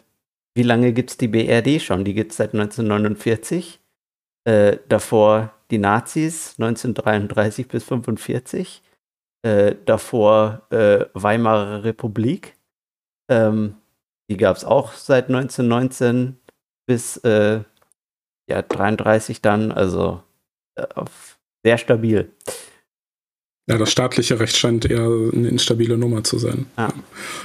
wie 0.55 0.63
lange 0.63 0.93
gibt 0.93 1.11
es 1.11 1.17
die 1.17 1.29
BRD 1.29 1.81
schon? 1.81 2.05
Die 2.05 2.15
gibt 2.15 2.33
es 2.33 2.39
seit 2.39 2.55
1949. 2.55 3.81
Äh, 4.45 4.79
davor 4.89 5.53
die 5.71 5.79
Nazis 5.79 6.55
1933 6.59 7.69
bis 7.69 7.85
1945. 7.85 8.83
Äh, 9.43 9.77
davor 9.87 10.63
äh, 10.71 11.07
Weimarer 11.15 11.85
Republik. 11.85 12.57
Ähm, 13.31 13.77
die 14.31 14.37
gab 14.37 14.57
es 14.57 14.65
auch 14.65 14.93
seit 14.95 15.29
1919 15.29 16.37
bis 16.87 17.17
äh, 17.19 17.61
ja, 18.49 18.63
33 18.63 19.43
dann, 19.43 19.73
also 19.73 20.23
äh, 20.77 20.87
sehr 21.65 21.79
stabil. 21.79 22.31
Ja, 23.69 23.77
das 23.77 23.93
staatliche 23.93 24.41
Recht 24.41 24.57
scheint 24.57 24.89
eher 24.89 25.05
eine 25.05 25.49
instabile 25.49 25.99
Nummer 25.99 26.25
zu 26.25 26.39
sein. 26.39 26.67
Ah. 26.77 26.93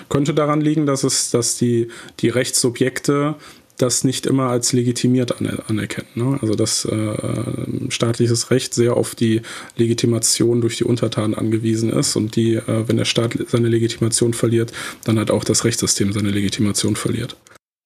Könnte 0.10 0.34
daran 0.34 0.62
liegen, 0.62 0.86
dass 0.86 1.04
es, 1.04 1.32
dass 1.32 1.58
die, 1.58 1.89
die 2.19 2.30
Rechtssubjekte 2.30 3.36
das 3.78 4.04
nicht 4.04 4.26
immer 4.26 4.50
als 4.50 4.74
legitimiert 4.74 5.42
anerkennen. 5.42 6.08
Ne? 6.16 6.40
Also 6.42 6.56
dass 6.56 6.86
äh, 6.86 7.90
staatliches 7.90 8.52
Recht 8.52 8.74
sehr 8.74 8.96
auf 8.96 9.16
die 9.16 9.42
Legitimation 9.76 10.62
durch 10.62 10.78
die 10.78 10.84
Untertanen 10.84 11.36
angewiesen 11.36 11.92
ist 11.92 12.16
und 12.16 12.36
die, 12.36 12.56
äh, 12.56 12.88
wenn 12.88 12.98
der 12.98 13.06
Staat 13.06 13.34
seine 13.48 13.68
Legitimation 13.68 14.34
verliert, 14.34 14.72
dann 15.04 15.18
halt 15.18 15.32
auch 15.32 15.44
das 15.44 15.66
Rechtssystem 15.66 16.14
seine 16.14 16.30
Legitimation 16.30 16.96
verliert. 16.96 17.36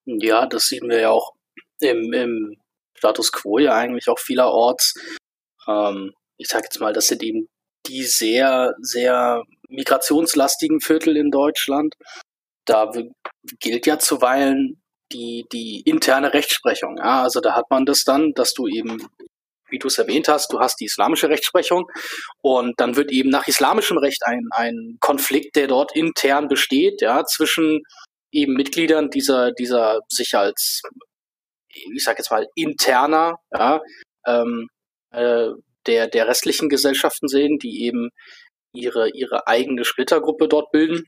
Ja, 0.05 0.45
das 0.45 0.67
sehen 0.67 0.89
wir 0.89 0.99
ja 0.99 1.09
auch 1.09 1.33
im, 1.79 2.13
im 2.13 2.55
Status 2.97 3.31
quo 3.31 3.59
ja 3.59 3.75
eigentlich 3.75 4.09
auch 4.09 4.19
vielerorts. 4.19 4.93
Ähm, 5.67 6.13
ich 6.37 6.47
sage 6.47 6.65
jetzt 6.65 6.79
mal, 6.79 6.93
das 6.93 7.07
sind 7.07 7.23
eben 7.23 7.47
die 7.87 8.03
sehr, 8.03 8.75
sehr 8.81 9.43
migrationslastigen 9.69 10.81
Viertel 10.81 11.17
in 11.17 11.31
Deutschland. 11.31 11.95
Da 12.65 12.91
gilt 13.59 13.87
ja 13.87 13.97
zuweilen 13.99 14.81
die, 15.11 15.45
die 15.51 15.81
interne 15.81 16.33
Rechtsprechung. 16.33 16.97
Ja, 16.97 17.23
also 17.23 17.39
da 17.39 17.55
hat 17.55 17.69
man 17.69 17.85
das 17.85 18.03
dann, 18.03 18.33
dass 18.33 18.53
du 18.53 18.67
eben, 18.67 19.07
wie 19.69 19.79
du 19.79 19.87
es 19.87 19.97
erwähnt 19.97 20.27
hast, 20.27 20.51
du 20.51 20.59
hast 20.59 20.79
die 20.79 20.85
islamische 20.85 21.29
Rechtsprechung 21.29 21.85
und 22.41 22.79
dann 22.79 22.95
wird 22.95 23.11
eben 23.11 23.29
nach 23.29 23.47
islamischem 23.47 23.97
Recht 23.97 24.21
ein, 24.25 24.47
ein 24.51 24.97
Konflikt, 24.99 25.55
der 25.55 25.67
dort 25.67 25.95
intern 25.95 26.47
besteht, 26.47 27.01
ja, 27.01 27.25
zwischen 27.25 27.83
eben 28.31 28.53
Mitgliedern 28.53 29.09
dieser, 29.09 29.51
dieser 29.51 29.99
sich 30.09 30.35
als, 30.35 30.81
ich 31.69 32.03
sag 32.03 32.17
jetzt 32.17 32.31
mal, 32.31 32.47
interner, 32.55 33.37
ja, 33.51 33.81
ähm, 34.25 34.67
äh, 35.11 35.49
der, 35.87 36.07
der 36.07 36.27
restlichen 36.27 36.69
Gesellschaften 36.69 37.27
sehen, 37.27 37.57
die 37.57 37.85
eben 37.85 38.09
ihre, 38.73 39.09
ihre 39.09 39.47
eigene 39.47 39.85
Splittergruppe 39.85 40.47
dort 40.47 40.71
bilden. 40.71 41.05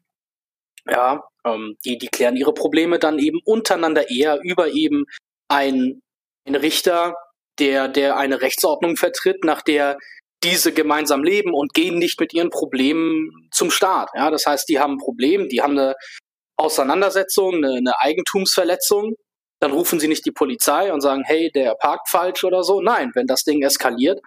Ja, 0.87 1.23
ähm, 1.45 1.77
die, 1.85 1.97
die 1.97 2.07
klären 2.07 2.35
ihre 2.35 2.53
Probleme 2.53 2.99
dann 2.99 3.19
eben 3.19 3.39
untereinander 3.45 4.09
eher 4.09 4.39
über 4.41 4.69
eben 4.69 5.05
ein, 5.47 6.01
ein 6.47 6.55
Richter, 6.55 7.15
der, 7.59 7.87
der 7.87 8.17
eine 8.17 8.41
Rechtsordnung 8.41 8.95
vertritt, 8.95 9.43
nach 9.43 9.61
der 9.61 9.97
diese 10.43 10.73
gemeinsam 10.73 11.23
leben 11.23 11.53
und 11.53 11.73
gehen 11.73 11.99
nicht 11.99 12.19
mit 12.19 12.33
ihren 12.33 12.49
Problemen 12.49 13.49
zum 13.51 13.69
Staat. 13.69 14.09
Ja, 14.15 14.31
das 14.31 14.45
heißt, 14.45 14.67
die 14.69 14.79
haben 14.79 14.93
ein 14.93 14.97
Problem, 14.97 15.49
die 15.49 15.61
haben 15.61 15.77
eine 15.77 15.95
Auseinandersetzung, 16.57 17.55
eine, 17.55 17.75
eine 17.75 17.99
Eigentumsverletzung. 17.99 19.15
Dann 19.59 19.71
rufen 19.71 19.99
sie 19.99 20.07
nicht 20.07 20.25
die 20.25 20.31
Polizei 20.31 20.91
und 20.91 21.01
sagen, 21.01 21.23
hey, 21.25 21.51
der 21.51 21.75
parkt 21.75 22.09
falsch 22.09 22.43
oder 22.43 22.63
so. 22.63 22.81
Nein, 22.81 23.11
wenn 23.13 23.27
das 23.27 23.43
Ding 23.43 23.61
eskaliert, 23.61 24.19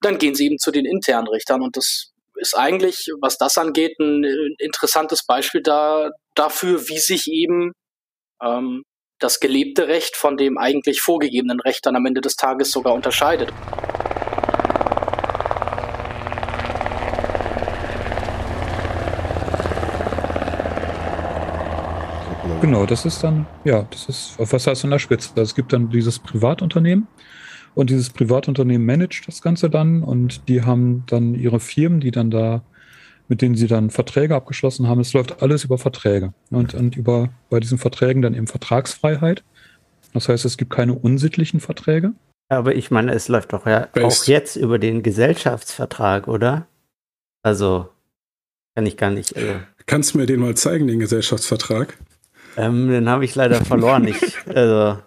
dann 0.00 0.18
gehen 0.18 0.36
sie 0.36 0.46
eben 0.46 0.58
zu 0.58 0.70
den 0.70 0.86
internen 0.86 1.26
Richtern 1.26 1.62
und 1.62 1.76
das 1.76 2.09
ist 2.40 2.56
eigentlich, 2.56 3.06
was 3.20 3.36
das 3.36 3.58
angeht, 3.58 3.98
ein 4.00 4.24
interessantes 4.58 5.24
Beispiel 5.26 5.62
da, 5.62 6.10
dafür, 6.34 6.88
wie 6.88 6.98
sich 6.98 7.28
eben 7.28 7.72
ähm, 8.42 8.82
das 9.18 9.40
gelebte 9.40 9.88
Recht 9.88 10.16
von 10.16 10.36
dem 10.36 10.56
eigentlich 10.58 11.02
vorgegebenen 11.02 11.60
Recht 11.60 11.84
dann 11.84 11.96
am 11.96 12.06
Ende 12.06 12.22
des 12.22 12.36
Tages 12.36 12.70
sogar 12.70 12.94
unterscheidet. 12.94 13.52
Genau, 22.62 22.84
das 22.84 23.06
ist 23.06 23.24
dann, 23.24 23.46
ja, 23.64 23.86
das 23.90 24.08
ist, 24.08 24.34
was 24.38 24.66
heißt 24.66 24.84
an 24.84 24.90
der 24.90 24.98
Spitze? 24.98 25.30
Also 25.30 25.42
es 25.42 25.54
gibt 25.54 25.72
dann 25.72 25.88
dieses 25.88 26.18
Privatunternehmen, 26.18 27.08
und 27.74 27.90
dieses 27.90 28.10
Privatunternehmen 28.10 28.86
managt 28.86 29.26
das 29.28 29.42
Ganze 29.42 29.70
dann 29.70 30.02
und 30.02 30.48
die 30.48 30.62
haben 30.62 31.04
dann 31.06 31.34
ihre 31.34 31.60
Firmen, 31.60 32.00
die 32.00 32.10
dann 32.10 32.30
da, 32.30 32.62
mit 33.28 33.42
denen 33.42 33.54
sie 33.54 33.66
dann 33.66 33.90
Verträge 33.90 34.34
abgeschlossen 34.34 34.88
haben. 34.88 35.00
Es 35.00 35.12
läuft 35.12 35.42
alles 35.42 35.64
über 35.64 35.78
Verträge 35.78 36.32
und, 36.50 36.74
und 36.74 36.96
über 36.96 37.30
bei 37.48 37.60
diesen 37.60 37.78
Verträgen 37.78 38.22
dann 38.22 38.34
eben 38.34 38.46
Vertragsfreiheit. 38.46 39.44
Das 40.12 40.28
heißt, 40.28 40.44
es 40.44 40.56
gibt 40.56 40.72
keine 40.72 40.94
unsittlichen 40.94 41.60
Verträge. 41.60 42.12
Aber 42.48 42.74
ich 42.74 42.90
meine, 42.90 43.12
es 43.12 43.28
läuft 43.28 43.52
doch 43.52 43.64
ja 43.66 43.86
Best. 43.92 44.22
auch 44.22 44.26
jetzt 44.26 44.56
über 44.56 44.80
den 44.80 45.04
Gesellschaftsvertrag, 45.04 46.26
oder? 46.26 46.66
Also 47.42 47.88
kann 48.74 48.86
ich 48.86 48.96
gar 48.96 49.10
nicht. 49.10 49.36
Also 49.36 49.60
Kannst 49.86 50.14
du 50.14 50.18
mir 50.18 50.26
den 50.26 50.40
mal 50.40 50.56
zeigen, 50.56 50.88
den 50.88 50.98
Gesellschaftsvertrag? 50.98 51.96
Ähm, 52.56 52.88
den 52.88 53.08
habe 53.08 53.24
ich 53.24 53.34
leider 53.36 53.64
verloren. 53.64 54.08
Ich, 54.08 54.36
also 54.54 54.98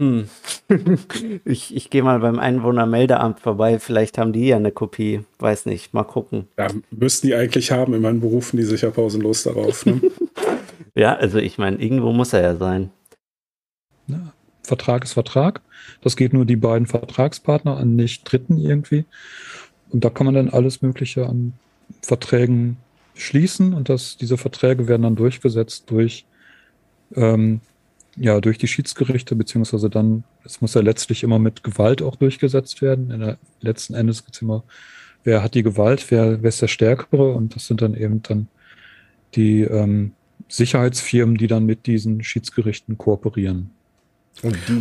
hm. 0.00 0.28
ich 1.44 1.74
ich 1.74 1.90
gehe 1.90 2.02
mal 2.02 2.20
beim 2.20 2.38
Einwohnermeldeamt 2.38 3.40
vorbei. 3.40 3.78
Vielleicht 3.80 4.16
haben 4.16 4.32
die 4.32 4.46
ja 4.46 4.56
eine 4.56 4.70
Kopie. 4.70 5.24
Weiß 5.38 5.66
nicht. 5.66 5.92
Mal 5.92 6.04
gucken. 6.04 6.46
Ja, 6.56 6.68
müssten 6.90 7.26
die 7.26 7.34
eigentlich 7.34 7.72
haben. 7.72 7.94
Immerhin 7.94 8.20
berufen 8.20 8.56
die 8.56 8.64
sich 8.64 8.82
ja 8.82 8.90
pausenlos 8.90 9.42
darauf. 9.42 9.84
Ne? 9.86 10.00
ja, 10.94 11.16
also 11.16 11.38
ich 11.38 11.58
meine, 11.58 11.82
irgendwo 11.82 12.12
muss 12.12 12.32
er 12.32 12.42
ja 12.42 12.56
sein. 12.56 12.90
Ja, 14.06 14.32
Vertrag 14.62 15.02
ist 15.02 15.14
Vertrag. 15.14 15.62
Das 16.00 16.16
geht 16.16 16.32
nur 16.32 16.44
die 16.44 16.56
beiden 16.56 16.86
Vertragspartner 16.86 17.76
an 17.76 17.96
nicht 17.96 18.30
Dritten 18.30 18.58
irgendwie. 18.58 19.04
Und 19.90 20.04
da 20.04 20.10
kann 20.10 20.26
man 20.26 20.34
dann 20.34 20.50
alles 20.50 20.80
Mögliche 20.80 21.26
an 21.26 21.54
Verträgen 22.02 22.76
schließen 23.14 23.74
und 23.74 23.88
das, 23.88 24.16
diese 24.16 24.36
Verträge 24.36 24.86
werden 24.86 25.02
dann 25.02 25.16
durchgesetzt 25.16 25.90
durch 25.90 26.24
ähm, 27.16 27.60
ja, 28.18 28.40
durch 28.40 28.58
die 28.58 28.68
Schiedsgerichte, 28.68 29.36
beziehungsweise 29.36 29.88
dann, 29.90 30.24
es 30.44 30.60
muss 30.60 30.74
ja 30.74 30.80
letztlich 30.80 31.22
immer 31.22 31.38
mit 31.38 31.62
Gewalt 31.62 32.02
auch 32.02 32.16
durchgesetzt 32.16 32.82
werden. 32.82 33.10
In 33.10 33.20
der 33.20 33.38
letzten 33.60 33.94
Endes 33.94 34.24
gibt 34.24 34.36
es 34.36 34.42
immer, 34.42 34.64
wer 35.24 35.42
hat 35.42 35.54
die 35.54 35.62
Gewalt, 35.62 36.10
wer, 36.10 36.42
wer 36.42 36.48
ist 36.48 36.62
der 36.62 36.68
Stärkere 36.68 37.32
und 37.34 37.54
das 37.54 37.66
sind 37.66 37.82
dann 37.82 37.94
eben 37.94 38.22
dann 38.22 38.48
die 39.34 39.62
ähm, 39.62 40.12
Sicherheitsfirmen, 40.48 41.36
die 41.36 41.46
dann 41.46 41.66
mit 41.66 41.86
diesen 41.86 42.22
Schiedsgerichten 42.22 42.98
kooperieren. 42.98 43.70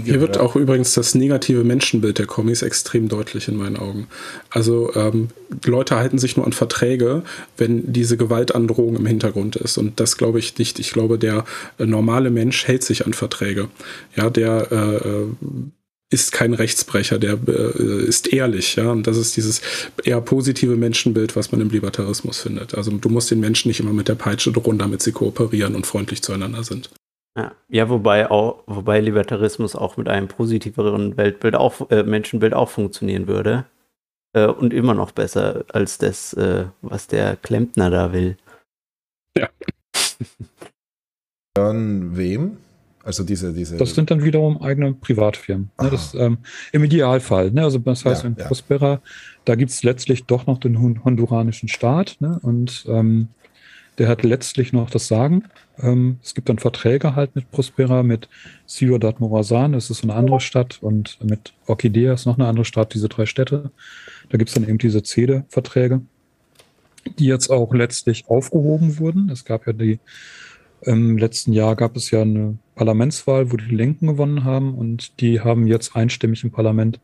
Hier 0.03 0.21
wird 0.21 0.37
auch 0.37 0.55
übrigens 0.55 0.93
das 0.93 1.15
negative 1.15 1.63
Menschenbild 1.63 2.19
der 2.19 2.27
Kommis 2.27 2.61
extrem 2.61 3.07
deutlich 3.07 3.47
in 3.47 3.55
meinen 3.55 3.77
Augen. 3.77 4.07
Also 4.49 4.93
ähm, 4.95 5.29
Leute 5.65 5.95
halten 5.95 6.19
sich 6.19 6.37
nur 6.37 6.45
an 6.45 6.53
Verträge, 6.53 7.23
wenn 7.57 7.91
diese 7.91 8.17
Gewaltandrohung 8.17 8.95
im 8.95 9.05
Hintergrund 9.05 9.55
ist. 9.55 9.77
Und 9.77 9.99
das 9.99 10.17
glaube 10.17 10.39
ich 10.39 10.57
nicht. 10.57 10.79
Ich 10.79 10.91
glaube, 10.91 11.17
der 11.17 11.45
äh, 11.79 11.85
normale 11.85 12.29
Mensch 12.29 12.67
hält 12.67 12.83
sich 12.83 13.05
an 13.05 13.13
Verträge. 13.13 13.69
Ja, 14.15 14.29
der 14.29 14.71
äh, 14.71 15.07
äh 15.07 15.27
ist 16.09 16.31
kein 16.31 16.53
Rechtsbrecher, 16.53 17.19
der 17.19 17.37
äh, 17.47 18.05
ist 18.05 18.31
ehrlich, 18.31 18.77
ja. 18.77 18.91
Und 18.91 19.07
das 19.07 19.17
ist 19.17 19.35
dieses 19.35 19.61
eher 20.05 20.21
positive 20.21 20.77
Menschenbild, 20.77 21.35
was 21.35 21.51
man 21.51 21.59
im 21.59 21.69
Libertarismus 21.69 22.39
findet. 22.39 22.75
Also 22.75 22.91
du 22.91 23.09
musst 23.09 23.29
den 23.29 23.41
Menschen 23.41 23.67
nicht 23.67 23.81
immer 23.81 23.91
mit 23.91 24.07
der 24.07 24.15
Peitsche 24.15 24.53
drohen, 24.53 24.77
damit 24.77 25.01
sie 25.01 25.11
kooperieren 25.11 25.75
und 25.75 25.85
freundlich 25.85 26.21
zueinander 26.21 26.63
sind. 26.63 26.89
Ja, 27.37 27.51
ja 27.69 27.89
wobei 27.89 28.31
auch, 28.31 28.63
wobei 28.65 28.99
Libertarismus 28.99 29.75
auch 29.75 29.95
mit 29.95 30.09
einem 30.09 30.27
positiveren 30.27 31.15
Weltbild 31.17 31.55
auch, 31.55 31.89
äh, 31.91 32.03
Menschenbild 32.03 32.53
auch 32.53 32.69
funktionieren 32.69 33.27
würde. 33.27 33.65
Äh, 34.33 34.47
und 34.47 34.73
immer 34.73 34.93
noch 34.93 35.11
besser 35.11 35.63
als 35.71 35.97
das, 35.97 36.33
äh, 36.33 36.65
was 36.81 37.07
der 37.07 37.37
Klempner 37.37 37.89
da 37.89 38.11
will. 38.11 38.37
Ja. 39.37 39.49
Von 41.57 42.17
wem? 42.17 42.57
Also 43.03 43.23
diese, 43.23 43.53
diese. 43.53 43.77
Das 43.77 43.95
sind 43.95 44.11
dann 44.11 44.23
wiederum 44.23 44.61
eigene 44.61 44.93
Privatfirmen. 44.93 45.71
Ne? 45.81 45.89
Das, 45.89 46.13
ähm, 46.13 46.39
Im 46.73 46.83
Idealfall. 46.83 47.51
Ne? 47.51 47.63
Also 47.63 47.77
das 47.77 48.03
heißt, 48.03 48.23
ja, 48.23 48.29
in 48.29 48.35
ja. 48.35 48.45
Prospera, 48.45 49.01
da 49.45 49.55
gibt 49.55 49.71
es 49.71 49.81
letztlich 49.81 50.25
doch 50.25 50.45
noch 50.45 50.57
den 50.57 50.81
honduranischen 50.81 51.69
Staat 51.69 52.17
ne? 52.19 52.37
und 52.41 52.85
ähm, 52.89 53.29
der 53.97 54.09
hat 54.09 54.23
letztlich 54.23 54.73
noch 54.73 54.89
das 54.89 55.07
Sagen. 55.07 55.45
Ähm, 55.79 56.17
es 56.23 56.33
gibt 56.33 56.49
dann 56.49 56.59
Verträge 56.59 57.15
halt 57.15 57.35
mit 57.35 57.51
Prospera, 57.51 58.03
mit 58.03 58.29
Ciudad 58.67 59.19
Morazan, 59.19 59.73
das 59.73 59.89
ist 59.89 60.03
eine 60.03 60.15
andere 60.15 60.39
Stadt, 60.39 60.79
und 60.81 61.17
mit 61.23 61.53
Orchidea 61.67 62.13
ist 62.13 62.25
noch 62.25 62.37
eine 62.37 62.47
andere 62.47 62.65
Stadt, 62.65 62.93
diese 62.93 63.09
drei 63.09 63.25
Städte. 63.25 63.71
Da 64.29 64.37
gibt 64.37 64.49
es 64.49 64.55
dann 64.55 64.67
eben 64.67 64.77
diese 64.77 65.03
CEDE-Verträge, 65.03 66.01
die 67.19 67.25
jetzt 67.25 67.49
auch 67.49 67.73
letztlich 67.73 68.25
aufgehoben 68.27 68.99
wurden. 68.99 69.29
Es 69.29 69.45
gab 69.45 69.67
ja 69.67 69.73
die 69.73 69.99
im 70.81 71.17
letzten 71.17 71.53
Jahr 71.53 71.75
gab 71.75 71.95
es 71.95 72.11
ja 72.11 72.21
eine 72.21 72.57
Parlamentswahl, 72.75 73.51
wo 73.51 73.57
die 73.57 73.75
Linken 73.75 74.07
gewonnen 74.07 74.43
haben 74.43 74.75
und 74.75 75.19
die 75.19 75.41
haben 75.41 75.67
jetzt 75.67 75.95
einstimmig 75.95 76.43
im 76.43 76.51
Parlament 76.51 76.99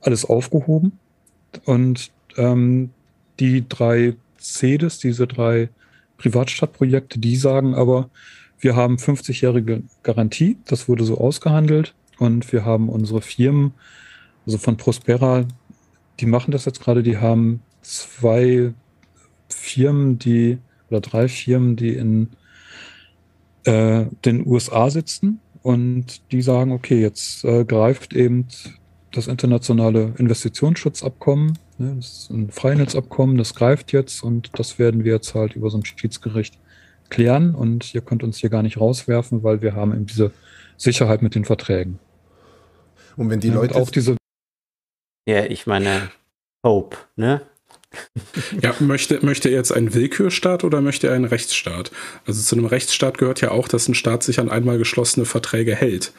alles 0.00 0.24
aufgehoben. 0.24 0.98
Und 1.64 2.10
ähm, 2.36 2.90
die 3.38 3.68
drei 3.68 4.14
CEDES, 4.38 4.98
diese 4.98 5.26
drei 5.26 5.68
Privatstadtprojekte, 6.22 7.18
die 7.18 7.36
sagen 7.36 7.74
aber, 7.74 8.08
wir 8.60 8.76
haben 8.76 8.96
50-jährige 8.96 9.82
Garantie, 10.04 10.56
das 10.66 10.88
wurde 10.88 11.04
so 11.04 11.18
ausgehandelt. 11.18 11.94
Und 12.18 12.52
wir 12.52 12.64
haben 12.64 12.88
unsere 12.88 13.20
Firmen, 13.20 13.72
also 14.46 14.56
von 14.58 14.76
Prospera, 14.76 15.44
die 16.20 16.26
machen 16.26 16.52
das 16.52 16.64
jetzt 16.64 16.80
gerade, 16.80 17.02
die 17.02 17.18
haben 17.18 17.60
zwei 17.80 18.72
Firmen, 19.48 20.20
die 20.20 20.58
oder 20.88 21.00
drei 21.00 21.26
Firmen, 21.26 21.74
die 21.74 21.94
in 21.94 22.28
äh, 23.64 24.04
den 24.24 24.46
USA 24.46 24.90
sitzen. 24.90 25.40
Und 25.62 26.22
die 26.30 26.42
sagen, 26.42 26.70
okay, 26.70 27.00
jetzt 27.00 27.44
äh, 27.44 27.64
greift 27.64 28.12
eben 28.14 28.46
das 29.10 29.26
internationale 29.26 30.14
Investitionsschutzabkommen, 30.18 31.58
ne, 31.82 31.96
das 31.96 32.12
ist 32.12 32.30
ein 32.30 32.50
Freinetzabkommen, 32.50 33.36
das 33.36 33.54
greift 33.54 33.92
jetzt 33.92 34.22
und 34.22 34.50
das 34.58 34.78
werden 34.78 35.04
wir 35.04 35.12
jetzt 35.12 35.34
halt 35.34 35.56
über 35.56 35.70
so 35.70 35.78
ein 35.78 35.84
Schiedsgericht 35.84 36.58
klären 37.10 37.54
und 37.54 37.94
ihr 37.94 38.00
könnt 38.00 38.22
uns 38.22 38.38
hier 38.38 38.50
gar 38.50 38.62
nicht 38.62 38.80
rauswerfen, 38.80 39.42
weil 39.42 39.60
wir 39.60 39.74
haben 39.74 39.92
eben 39.92 40.06
diese 40.06 40.32
Sicherheit 40.76 41.22
mit 41.22 41.34
den 41.34 41.44
Verträgen. 41.44 41.98
Und 43.16 43.28
wenn 43.28 43.40
die 43.40 43.50
Leute 43.50 43.74
auch 43.74 43.90
diese 43.90 44.16
ja, 45.28 45.44
ich 45.44 45.66
meine 45.66 46.10
Hope, 46.64 46.96
ne? 47.16 47.42
Ja, 48.60 48.74
möchte, 48.80 49.24
möchte 49.24 49.50
er 49.50 49.56
jetzt 49.56 49.70
einen 49.70 49.94
Willkürstaat 49.94 50.64
oder 50.64 50.80
möchte 50.80 51.08
er 51.08 51.14
einen 51.14 51.26
Rechtsstaat? 51.26 51.92
Also 52.26 52.40
zu 52.40 52.56
einem 52.56 52.64
Rechtsstaat 52.64 53.18
gehört 53.18 53.40
ja 53.40 53.50
auch, 53.50 53.68
dass 53.68 53.86
ein 53.86 53.94
Staat 53.94 54.22
sich 54.22 54.40
an 54.40 54.48
einmal 54.48 54.78
geschlossene 54.78 55.26
Verträge 55.26 55.74
hält. 55.74 56.12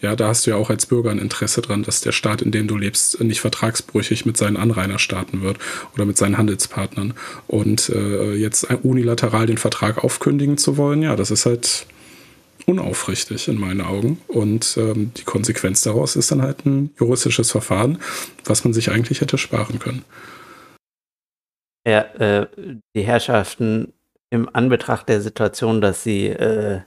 Ja, 0.00 0.16
da 0.16 0.28
hast 0.28 0.46
du 0.46 0.50
ja 0.50 0.56
auch 0.56 0.70
als 0.70 0.86
Bürger 0.86 1.10
ein 1.10 1.18
Interesse 1.18 1.60
dran, 1.60 1.82
dass 1.82 2.00
der 2.00 2.12
Staat, 2.12 2.40
in 2.40 2.50
dem 2.50 2.66
du 2.66 2.76
lebst, 2.76 3.20
nicht 3.20 3.40
vertragsbrüchig 3.40 4.24
mit 4.24 4.36
seinen 4.36 4.56
Anrainerstaaten 4.56 5.42
wird 5.42 5.58
oder 5.94 6.06
mit 6.06 6.16
seinen 6.16 6.38
Handelspartnern. 6.38 7.14
Und 7.46 7.90
äh, 7.90 8.34
jetzt 8.34 8.66
unilateral 8.82 9.46
den 9.46 9.58
Vertrag 9.58 10.02
aufkündigen 10.02 10.56
zu 10.56 10.78
wollen, 10.78 11.02
ja, 11.02 11.16
das 11.16 11.30
ist 11.30 11.44
halt 11.44 11.86
unaufrichtig 12.66 13.48
in 13.48 13.58
meinen 13.58 13.82
Augen. 13.82 14.20
Und 14.26 14.76
ähm, 14.78 15.12
die 15.16 15.24
Konsequenz 15.24 15.82
daraus 15.82 16.16
ist 16.16 16.30
dann 16.30 16.42
halt 16.42 16.64
ein 16.64 16.94
juristisches 16.98 17.50
Verfahren, 17.50 17.98
was 18.44 18.64
man 18.64 18.72
sich 18.72 18.90
eigentlich 18.90 19.20
hätte 19.20 19.38
sparen 19.38 19.78
können. 19.78 20.04
Ja, 21.86 22.00
äh, 22.18 22.46
die 22.94 23.02
Herrschaften 23.02 23.92
im 24.30 24.48
Anbetracht 24.52 25.08
der 25.08 25.20
Situation, 25.20 25.80
dass 25.80 26.02
sie, 26.02 26.28
äh, 26.28 26.80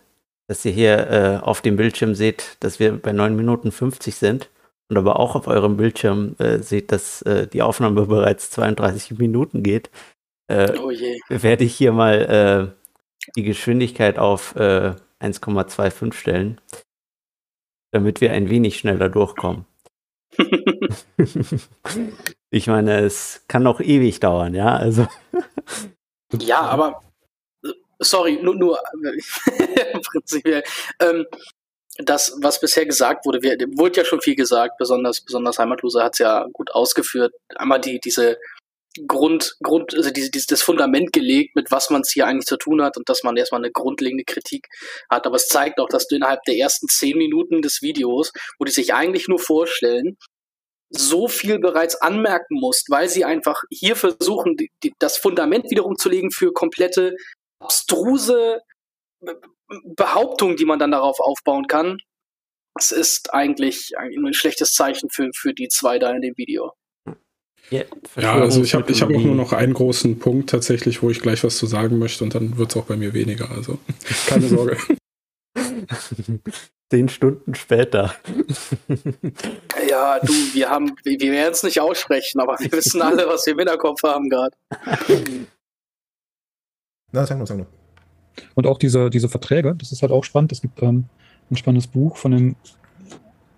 dass 0.53 0.63
ihr 0.65 0.71
hier 0.71 1.09
äh, 1.09 1.39
auf 1.43 1.61
dem 1.61 1.77
Bildschirm 1.77 2.13
seht, 2.13 2.57
dass 2.59 2.79
wir 2.79 2.95
bei 2.95 3.11
9 3.11 3.35
Minuten 3.35 3.71
50 3.71 4.13
sind 4.13 4.51
und 4.87 4.97
aber 4.97 5.19
auch 5.19 5.35
auf 5.35 5.47
eurem 5.47 5.77
Bildschirm 5.77 6.35
äh, 6.37 6.59
seht, 6.59 6.91
dass 6.91 7.23
äh, 7.23 7.47
die 7.47 7.63
Aufnahme 7.63 8.05
bereits 8.05 8.51
32 8.51 9.17
Minuten 9.17 9.63
geht, 9.63 9.89
äh, 10.47 10.77
oh 10.77 10.91
werde 11.29 11.63
ich 11.63 11.73
hier 11.73 11.91
mal 11.91 12.75
die 13.35 13.43
Geschwindigkeit 13.43 14.19
auf 14.19 14.55
1,25 14.55 16.13
stellen, 16.13 16.61
damit 17.91 18.21
wir 18.21 18.31
ein 18.31 18.49
wenig 18.49 18.77
schneller 18.77 19.09
durchkommen. 19.09 19.65
ich 22.51 22.67
meine, 22.67 22.99
es 22.99 23.45
kann 23.47 23.63
noch 23.63 23.79
ewig 23.79 24.19
dauern, 24.19 24.53
ja, 24.53 24.75
also. 24.75 25.07
ja, 26.37 26.59
aber 26.59 27.01
sorry, 28.03 28.39
nur, 28.41 28.55
nur 28.55 28.79
prinzipiell. 30.11 30.63
Ähm, 30.99 31.25
das, 31.97 32.35
was 32.41 32.59
bisher 32.59 32.85
gesagt 32.85 33.25
wurde, 33.25 33.41
wir, 33.43 33.57
wurde 33.77 33.97
ja 33.97 34.05
schon 34.05 34.21
viel 34.21 34.35
gesagt, 34.35 34.77
besonders, 34.79 35.21
besonders 35.21 35.59
Heimatlose 35.59 36.03
hat 36.03 36.13
es 36.13 36.19
ja 36.19 36.47
gut 36.51 36.71
ausgeführt. 36.71 37.33
Einmal 37.55 37.79
die, 37.79 37.99
diese 37.99 38.37
Grund, 39.07 39.55
Grund, 39.61 39.95
also 39.95 40.11
diese, 40.11 40.29
dieses, 40.29 40.47
das 40.47 40.61
Fundament 40.61 41.13
gelegt, 41.13 41.55
mit 41.55 41.71
was 41.71 41.89
man 41.89 42.01
es 42.01 42.11
hier 42.11 42.27
eigentlich 42.27 42.45
zu 42.45 42.57
tun 42.57 42.81
hat 42.81 42.97
und 42.97 43.09
dass 43.09 43.23
man 43.23 43.37
erstmal 43.37 43.61
eine 43.61 43.71
grundlegende 43.71 44.23
Kritik 44.23 44.67
hat. 45.09 45.25
Aber 45.25 45.35
es 45.35 45.47
zeigt 45.47 45.79
auch, 45.79 45.89
dass 45.89 46.07
du 46.07 46.15
innerhalb 46.15 46.43
der 46.43 46.57
ersten 46.57 46.87
zehn 46.87 47.17
Minuten 47.17 47.61
des 47.61 47.81
Videos, 47.81 48.31
wo 48.59 48.65
die 48.65 48.71
sich 48.71 48.93
eigentlich 48.93 49.27
nur 49.27 49.39
vorstellen, 49.39 50.17
so 50.89 51.27
viel 51.27 51.57
bereits 51.57 51.95
anmerken 51.95 52.59
musst, 52.59 52.91
weil 52.91 53.09
sie 53.09 53.25
einfach 53.25 53.63
hier 53.71 53.95
versuchen, 53.95 54.57
die, 54.57 54.69
die, 54.83 54.93
das 54.99 55.17
Fundament 55.17 55.71
wiederum 55.71 55.97
zu 55.97 56.07
legen 56.07 56.29
für 56.29 56.53
komplette 56.53 57.15
abstruse 57.63 58.61
Behauptungen, 59.95 60.57
die 60.57 60.65
man 60.65 60.79
dann 60.79 60.91
darauf 60.91 61.19
aufbauen 61.19 61.67
kann. 61.67 61.97
Es 62.77 62.91
ist 62.91 63.33
eigentlich 63.33 63.91
ein 63.97 64.33
schlechtes 64.33 64.73
Zeichen 64.73 65.09
für, 65.09 65.29
für 65.35 65.53
die 65.53 65.67
zwei 65.67 65.99
da 65.99 66.11
in 66.11 66.21
dem 66.21 66.37
Video. 66.37 66.73
Ja, 67.69 67.83
ja 68.17 68.33
also 68.33 68.61
ich 68.61 68.73
habe 68.73 68.91
ich 68.91 69.01
hab 69.01 69.09
auch 69.09 69.21
nur 69.21 69.35
noch 69.35 69.53
einen 69.53 69.73
großen 69.73 70.19
Punkt 70.19 70.49
tatsächlich, 70.49 71.01
wo 71.01 71.09
ich 71.09 71.21
gleich 71.21 71.43
was 71.43 71.57
zu 71.57 71.65
sagen 71.65 71.97
möchte 71.97 72.23
und 72.23 72.35
dann 72.35 72.57
wird 72.57 72.71
es 72.71 72.77
auch 72.77 72.85
bei 72.85 72.95
mir 72.95 73.13
weniger. 73.13 73.49
Also 73.51 73.77
keine 74.27 74.47
Sorge. 74.47 74.77
Zehn 76.91 77.09
Stunden 77.09 77.55
später. 77.55 78.15
Ja, 79.89 80.19
du, 80.19 80.31
wir 80.53 80.69
haben, 80.69 80.95
wir 81.03 81.19
werden 81.19 81.53
es 81.53 81.63
nicht 81.63 81.79
aussprechen, 81.79 82.39
aber 82.39 82.57
wir 82.59 82.71
wissen 82.71 83.01
alle, 83.01 83.27
was 83.27 83.45
wir 83.45 83.53
im 83.53 83.59
Hinterkopf 83.59 84.03
haben 84.03 84.29
gerade. 84.29 84.55
Na, 87.13 87.25
sag 87.25 87.37
nur, 87.37 87.47
sag 87.47 87.57
nur. 87.57 87.67
Und 88.55 88.67
auch 88.67 88.77
diese, 88.77 89.09
diese 89.09 89.29
Verträge, 89.29 89.75
das 89.75 89.91
ist 89.91 90.01
halt 90.01 90.11
auch 90.11 90.23
spannend. 90.23 90.51
Es 90.51 90.61
gibt 90.61 90.81
ähm, 90.81 91.05
ein 91.49 91.55
spannendes 91.55 91.87
Buch 91.87 92.17
von 92.17 92.31
dem 92.31 92.55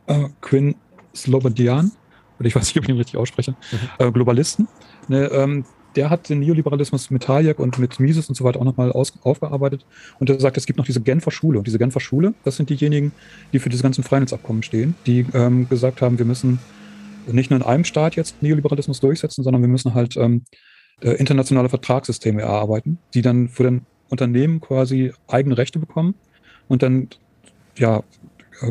äh, 0.08 0.28
Quinn 0.42 0.76
Slobodian, 1.16 1.92
oder 2.38 2.48
ich 2.48 2.56
weiß 2.56 2.68
nicht, 2.68 2.78
ob 2.78 2.84
ich 2.84 2.90
ihn 2.90 2.98
richtig 2.98 3.18
ausspreche, 3.18 3.52
mhm. 3.52 4.06
äh, 4.06 4.12
Globalisten. 4.12 4.68
Ne, 5.08 5.26
ähm, 5.28 5.66
der 5.96 6.10
hat 6.10 6.28
den 6.28 6.40
Neoliberalismus 6.40 7.10
mit 7.10 7.30
Hayek 7.30 7.58
und 7.58 7.80
mit 7.80 8.02
Mises 8.02 8.28
und 8.28 8.36
so 8.36 8.44
weiter 8.44 8.60
auch 8.60 8.66
nochmal 8.66 8.92
aufgearbeitet. 8.92 9.86
Und 10.20 10.30
er 10.30 10.38
sagt, 10.42 10.58
es 10.58 10.66
gibt 10.66 10.78
noch 10.78 10.86
diese 10.86 11.00
Genfer 11.00 11.32
Schule. 11.32 11.58
Und 11.58 11.68
diese 11.68 11.78
Genfer 11.78 12.02
Schule, 12.02 12.34
das 12.44 12.58
sind 12.58 12.70
diejenigen, 12.70 13.14
die 13.54 13.60
für 13.60 13.70
diese 13.70 13.84
ganzen 13.84 14.04
Freihandelsabkommen 14.04 14.62
stehen, 14.62 14.96
die 15.06 15.26
ähm, 15.34 15.70
gesagt 15.70 16.02
haben, 16.02 16.18
wir 16.18 16.26
müssen 16.26 16.60
nicht 17.32 17.50
nur 17.50 17.62
in 17.62 17.66
einem 17.66 17.86
Staat 17.86 18.18
jetzt 18.18 18.44
Neoliberalismus 18.44 19.00
durchsetzen, 19.00 19.42
sondern 19.44 19.62
wir 19.62 19.70
müssen 19.70 19.94
halt 19.94 20.18
ähm, 20.18 20.44
äh, 21.02 21.12
internationale 21.12 21.70
Vertragssysteme 21.70 22.42
erarbeiten, 22.42 23.00
die 23.14 23.22
dann 23.22 23.50
für 23.50 23.64
den 23.64 23.86
Unternehmen 24.10 24.62
quasi 24.62 25.12
eigene 25.28 25.58
Rechte 25.58 25.80
bekommen 25.80 26.16
und 26.68 26.84
dann 26.84 27.10
ja 27.78 28.04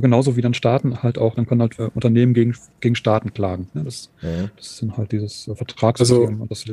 genauso 0.01 0.37
wie 0.37 0.41
dann 0.41 0.55
Staaten 0.55 1.03
halt 1.03 1.19
auch, 1.19 1.35
dann 1.35 1.47
können 1.47 1.61
halt 1.61 1.79
äh, 1.79 1.91
Unternehmen 1.95 2.35
gegen, 2.35 2.57
gegen 2.81 2.95
Staaten 2.95 3.35
klagen. 3.35 3.69
Ne? 3.75 3.85
Das, 3.85 4.11
ja. 4.23 4.49
das 4.57 4.79
sind 4.79 4.97
halt 4.97 5.13
dieses 5.13 5.49
äh, 5.49 5.55
Vertragssystem. 5.55 6.43
Also, 6.43 6.47
das, 6.47 6.65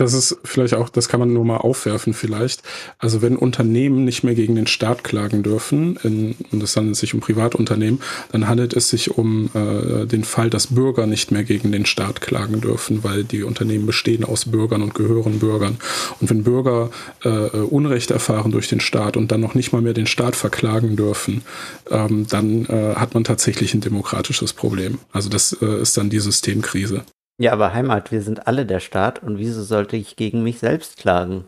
Das 0.00 0.14
ist 0.14 0.38
vielleicht 0.44 0.74
auch, 0.74 0.88
das 0.88 1.08
kann 1.08 1.18
man 1.18 1.32
nur 1.32 1.44
mal 1.44 1.56
aufwerfen 1.56 2.14
vielleicht. 2.14 2.62
Also 2.98 3.20
wenn 3.20 3.36
Unternehmen 3.36 4.04
nicht 4.04 4.22
mehr 4.22 4.36
gegen 4.36 4.54
den 4.54 4.68
Staat 4.68 5.02
klagen 5.02 5.42
dürfen, 5.42 5.96
in, 6.04 6.36
und 6.52 6.62
es 6.62 6.76
handelt 6.76 6.94
sich 6.94 7.14
um 7.14 7.20
Privatunternehmen, 7.20 8.00
dann 8.30 8.46
handelt 8.46 8.74
es 8.74 8.90
sich 8.90 9.18
um 9.18 9.50
äh, 9.54 10.06
den 10.06 10.22
Fall, 10.22 10.50
dass 10.50 10.68
Bürger 10.68 11.08
nicht 11.08 11.32
mehr 11.32 11.42
gegen 11.42 11.72
den 11.72 11.84
Staat 11.84 12.20
klagen 12.20 12.60
dürfen, 12.60 13.02
weil 13.02 13.24
die 13.24 13.42
Unternehmen 13.42 13.86
bestehen 13.86 14.24
aus 14.24 14.44
Bürgern 14.44 14.82
und 14.82 14.94
gehören 14.94 15.40
Bürgern. 15.40 15.78
Und 16.20 16.30
wenn 16.30 16.44
Bürger 16.44 16.90
äh, 17.24 17.48
Unrecht 17.58 18.12
erfahren 18.12 18.52
durch 18.52 18.68
den 18.68 18.78
Staat 18.78 19.16
und 19.16 19.32
dann 19.32 19.40
noch 19.40 19.54
nicht 19.54 19.72
mal 19.72 19.82
mehr 19.82 19.94
den 19.94 20.06
Staat 20.06 20.36
verklagen 20.36 20.94
dürfen, 20.94 21.42
ähm, 21.90 22.24
dann 22.28 22.66
äh, 22.66 22.94
hat 22.94 23.14
man 23.14 23.24
tatsächlich 23.24 23.74
ein 23.74 23.80
demokratisches 23.80 24.52
Problem. 24.52 25.00
Also 25.10 25.28
das 25.28 25.56
äh, 25.60 25.82
ist 25.82 25.96
dann 25.96 26.08
die 26.08 26.20
Systemkrise. 26.20 27.02
Ja, 27.40 27.52
aber 27.52 27.72
Heimat, 27.72 28.10
wir 28.10 28.20
sind 28.20 28.48
alle 28.48 28.66
der 28.66 28.80
Staat 28.80 29.22
und 29.22 29.38
wieso 29.38 29.62
sollte 29.62 29.96
ich 29.96 30.16
gegen 30.16 30.42
mich 30.42 30.58
selbst 30.58 30.96
klagen? 30.96 31.46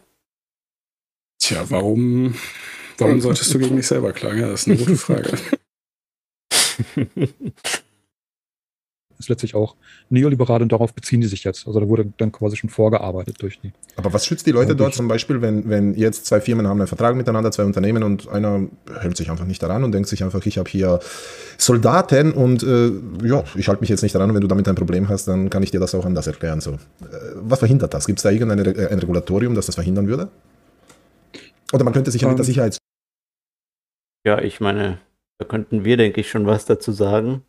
Tja, 1.40 1.68
warum, 1.68 2.36
warum 2.98 3.20
solltest 3.20 3.52
du 3.52 3.58
gegen 3.58 3.76
dich 3.76 3.88
selber 3.88 4.12
klagen? 4.12 4.40
Ja, 4.40 4.48
das 4.48 4.66
ist 4.66 4.68
eine 4.68 4.76
gute 4.76 4.96
Frage. 4.96 5.36
ist 9.20 9.28
letztlich 9.28 9.54
auch 9.54 9.76
neoliberal 10.08 10.62
und 10.62 10.72
darauf 10.72 10.92
beziehen 10.92 11.20
die 11.20 11.26
sich 11.28 11.44
jetzt. 11.44 11.66
Also 11.66 11.78
da 11.78 11.88
wurde 11.88 12.12
dann 12.18 12.32
quasi 12.32 12.56
schon 12.56 12.70
vorgearbeitet 12.70 13.36
durch 13.40 13.60
die. 13.60 13.72
Aber 13.96 14.12
was 14.12 14.26
schützt 14.26 14.46
die 14.46 14.50
Leute 14.50 14.74
dort 14.74 14.94
zum 14.94 15.06
Beispiel, 15.06 15.40
wenn, 15.40 15.68
wenn 15.68 15.94
jetzt 15.94 16.26
zwei 16.26 16.40
Firmen 16.40 16.66
haben 16.66 16.80
einen 16.80 16.88
Vertrag 16.88 17.14
miteinander, 17.14 17.52
zwei 17.52 17.64
Unternehmen 17.64 18.02
und 18.02 18.28
einer 18.28 18.66
hält 19.00 19.16
sich 19.16 19.30
einfach 19.30 19.44
nicht 19.44 19.62
daran 19.62 19.84
und 19.84 19.92
denkt 19.92 20.08
sich 20.08 20.24
einfach, 20.24 20.44
ich 20.44 20.58
habe 20.58 20.68
hier 20.68 21.00
Soldaten 21.58 22.32
und 22.32 22.62
äh, 22.62 22.90
ja, 23.22 23.44
ich 23.54 23.68
halte 23.68 23.80
mich 23.80 23.90
jetzt 23.90 24.02
nicht 24.02 24.14
daran 24.14 24.30
und 24.30 24.34
wenn 24.34 24.42
du 24.42 24.48
damit 24.48 24.66
ein 24.68 24.74
Problem 24.74 25.08
hast, 25.08 25.28
dann 25.28 25.50
kann 25.50 25.62
ich 25.62 25.70
dir 25.70 25.80
das 25.80 25.94
auch 25.94 26.04
anders 26.04 26.26
erklären. 26.26 26.60
So. 26.60 26.72
Äh, 26.72 26.76
was 27.34 27.60
verhindert 27.60 27.94
das? 27.94 28.06
Gibt 28.06 28.18
es 28.18 28.22
da 28.22 28.30
irgendein 28.30 28.64
äh, 28.64 28.88
ein 28.88 28.98
Regulatorium, 28.98 29.54
das 29.54 29.66
das 29.66 29.74
verhindern 29.76 30.08
würde? 30.08 30.28
Oder 31.72 31.84
man 31.84 31.92
könnte 31.92 32.10
sich 32.10 32.22
ja 32.22 32.28
mit 32.28 32.38
der 32.38 32.44
ähm. 32.44 32.46
Sicherheit. 32.46 32.78
Ja, 34.26 34.40
ich 34.40 34.60
meine, 34.60 34.98
da 35.38 35.46
könnten 35.46 35.84
wir, 35.84 35.96
denke 35.96 36.20
ich, 36.20 36.30
schon 36.30 36.46
was 36.46 36.66
dazu 36.66 36.92
sagen. 36.92 37.42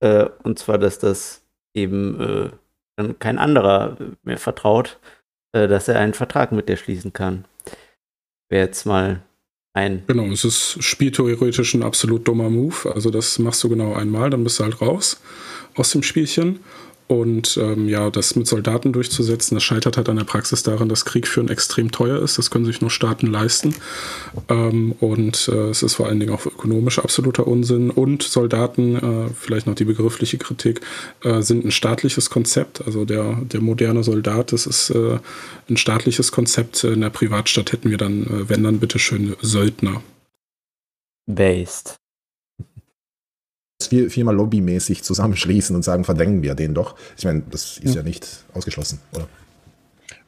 Äh, 0.00 0.26
und 0.42 0.58
zwar, 0.58 0.78
dass 0.78 0.98
das 0.98 1.42
eben 1.74 2.20
äh, 2.20 2.50
dann 2.96 3.18
kein 3.18 3.38
anderer 3.38 3.96
mehr 4.22 4.38
vertraut, 4.38 4.98
äh, 5.52 5.68
dass 5.68 5.88
er 5.88 5.98
einen 5.98 6.14
Vertrag 6.14 6.52
mit 6.52 6.68
dir 6.68 6.76
schließen 6.76 7.12
kann. 7.12 7.44
Wäre 8.48 8.66
jetzt 8.66 8.84
mal 8.84 9.22
ein. 9.72 10.02
Genau, 10.06 10.26
es 10.26 10.44
ist 10.44 10.82
spieltheoretisch 10.82 11.74
ein 11.74 11.82
absolut 11.82 12.26
dummer 12.26 12.50
Move. 12.50 12.92
Also 12.92 13.10
das 13.10 13.38
machst 13.38 13.62
du 13.62 13.68
genau 13.68 13.94
einmal, 13.94 14.30
dann 14.30 14.44
bist 14.44 14.58
du 14.58 14.64
halt 14.64 14.80
raus 14.80 15.20
aus 15.76 15.90
dem 15.90 16.02
Spielchen. 16.02 16.60
Und 17.10 17.56
ähm, 17.56 17.88
ja, 17.88 18.08
das 18.08 18.36
mit 18.36 18.46
Soldaten 18.46 18.92
durchzusetzen, 18.92 19.56
das 19.56 19.64
scheitert 19.64 19.96
halt 19.96 20.08
an 20.08 20.14
der 20.14 20.22
Praxis 20.22 20.62
daran, 20.62 20.88
dass 20.88 21.04
Krieg 21.04 21.26
führen 21.26 21.48
extrem 21.48 21.90
teuer 21.90 22.22
ist. 22.22 22.38
Das 22.38 22.52
können 22.52 22.64
sich 22.64 22.80
nur 22.80 22.90
Staaten 22.90 23.26
leisten. 23.26 23.74
Ähm, 24.48 24.92
und 25.00 25.48
äh, 25.52 25.70
es 25.70 25.82
ist 25.82 25.96
vor 25.96 26.06
allen 26.06 26.20
Dingen 26.20 26.32
auch 26.32 26.46
ökonomisch 26.46 27.00
absoluter 27.00 27.48
Unsinn. 27.48 27.90
Und 27.90 28.22
Soldaten, 28.22 28.94
äh, 28.94 29.28
vielleicht 29.34 29.66
noch 29.66 29.74
die 29.74 29.86
begriffliche 29.86 30.38
Kritik, 30.38 30.82
äh, 31.24 31.42
sind 31.42 31.64
ein 31.64 31.72
staatliches 31.72 32.30
Konzept. 32.30 32.86
Also 32.86 33.04
der, 33.04 33.38
der 33.42 33.60
moderne 33.60 34.04
Soldat, 34.04 34.52
das 34.52 34.66
ist 34.66 34.90
äh, 34.90 35.18
ein 35.68 35.76
staatliches 35.76 36.30
Konzept. 36.30 36.84
In 36.84 37.00
der 37.00 37.10
Privatstadt 37.10 37.72
hätten 37.72 37.90
wir 37.90 37.98
dann, 37.98 38.22
äh, 38.22 38.48
wenn 38.48 38.62
dann 38.62 38.78
bitteschön, 38.78 39.34
Söldner. 39.42 40.00
Based 41.26 41.99
viel, 43.88 44.10
viel 44.10 44.24
mal 44.24 44.34
lobbymäßig 44.34 45.02
zusammenschließen 45.02 45.74
und 45.74 45.82
sagen, 45.82 46.04
verdrängen 46.04 46.42
wir 46.42 46.54
den 46.54 46.74
doch. 46.74 46.96
Ich 47.16 47.24
meine, 47.24 47.42
das 47.50 47.78
ist 47.78 47.94
ja, 47.94 48.00
ja 48.00 48.02
nicht 48.02 48.44
ausgeschlossen, 48.54 49.00
oder? 49.14 49.26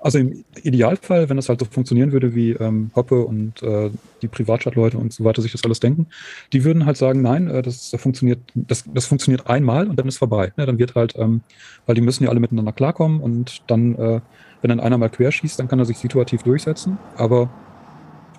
Also 0.03 0.19
im 0.19 0.45
Idealfall, 0.63 1.29
wenn 1.29 1.37
das 1.37 1.49
halt 1.49 1.61
so 1.61 1.67
funktionieren 1.67 2.11
würde, 2.11 2.35
wie 2.35 2.51
ähm, 2.53 2.91
Hoppe 2.97 3.25
und 3.25 3.63
äh, 3.63 3.91
die 4.21 4.27
Privatstadtleute 4.27 4.99
und 4.99 5.13
so 5.13 5.23
weiter 5.23 5.43
sich 5.43 5.53
das 5.53 5.63
alles 5.63 5.79
denken, 5.79 6.09
die 6.53 6.65
würden 6.65 6.87
halt 6.87 6.97
sagen, 6.97 7.23
nein, 7.23 7.49
äh, 7.49 7.63
das, 7.63 7.95
funktioniert, 7.99 8.41
das, 8.55 8.85
das 8.93 9.07
funktioniert 9.07 9.47
einmal 9.47 9.87
und 9.87 9.97
dann 9.97 10.09
ist 10.09 10.19
vorbei. 10.19 10.53
Ja, 10.57 10.67
dann 10.67 10.81
wird 10.81 10.97
halt, 10.97 11.15
ähm, 11.17 11.43
weil 11.87 11.95
die 11.95 12.01
müssen 12.01 12.25
ja 12.25 12.31
alle 12.31 12.41
miteinander 12.41 12.73
klarkommen 12.73 13.21
und 13.21 13.63
dann, 13.69 13.95
äh, 13.95 14.21
wenn 14.61 14.69
dann 14.71 14.81
einer 14.81 14.99
mal 14.99 15.09
querschießt, 15.09 15.59
dann 15.61 15.69
kann 15.69 15.79
er 15.79 15.85
sich 15.85 15.99
situativ 15.99 16.43
durchsetzen. 16.43 16.99
Aber 17.17 17.49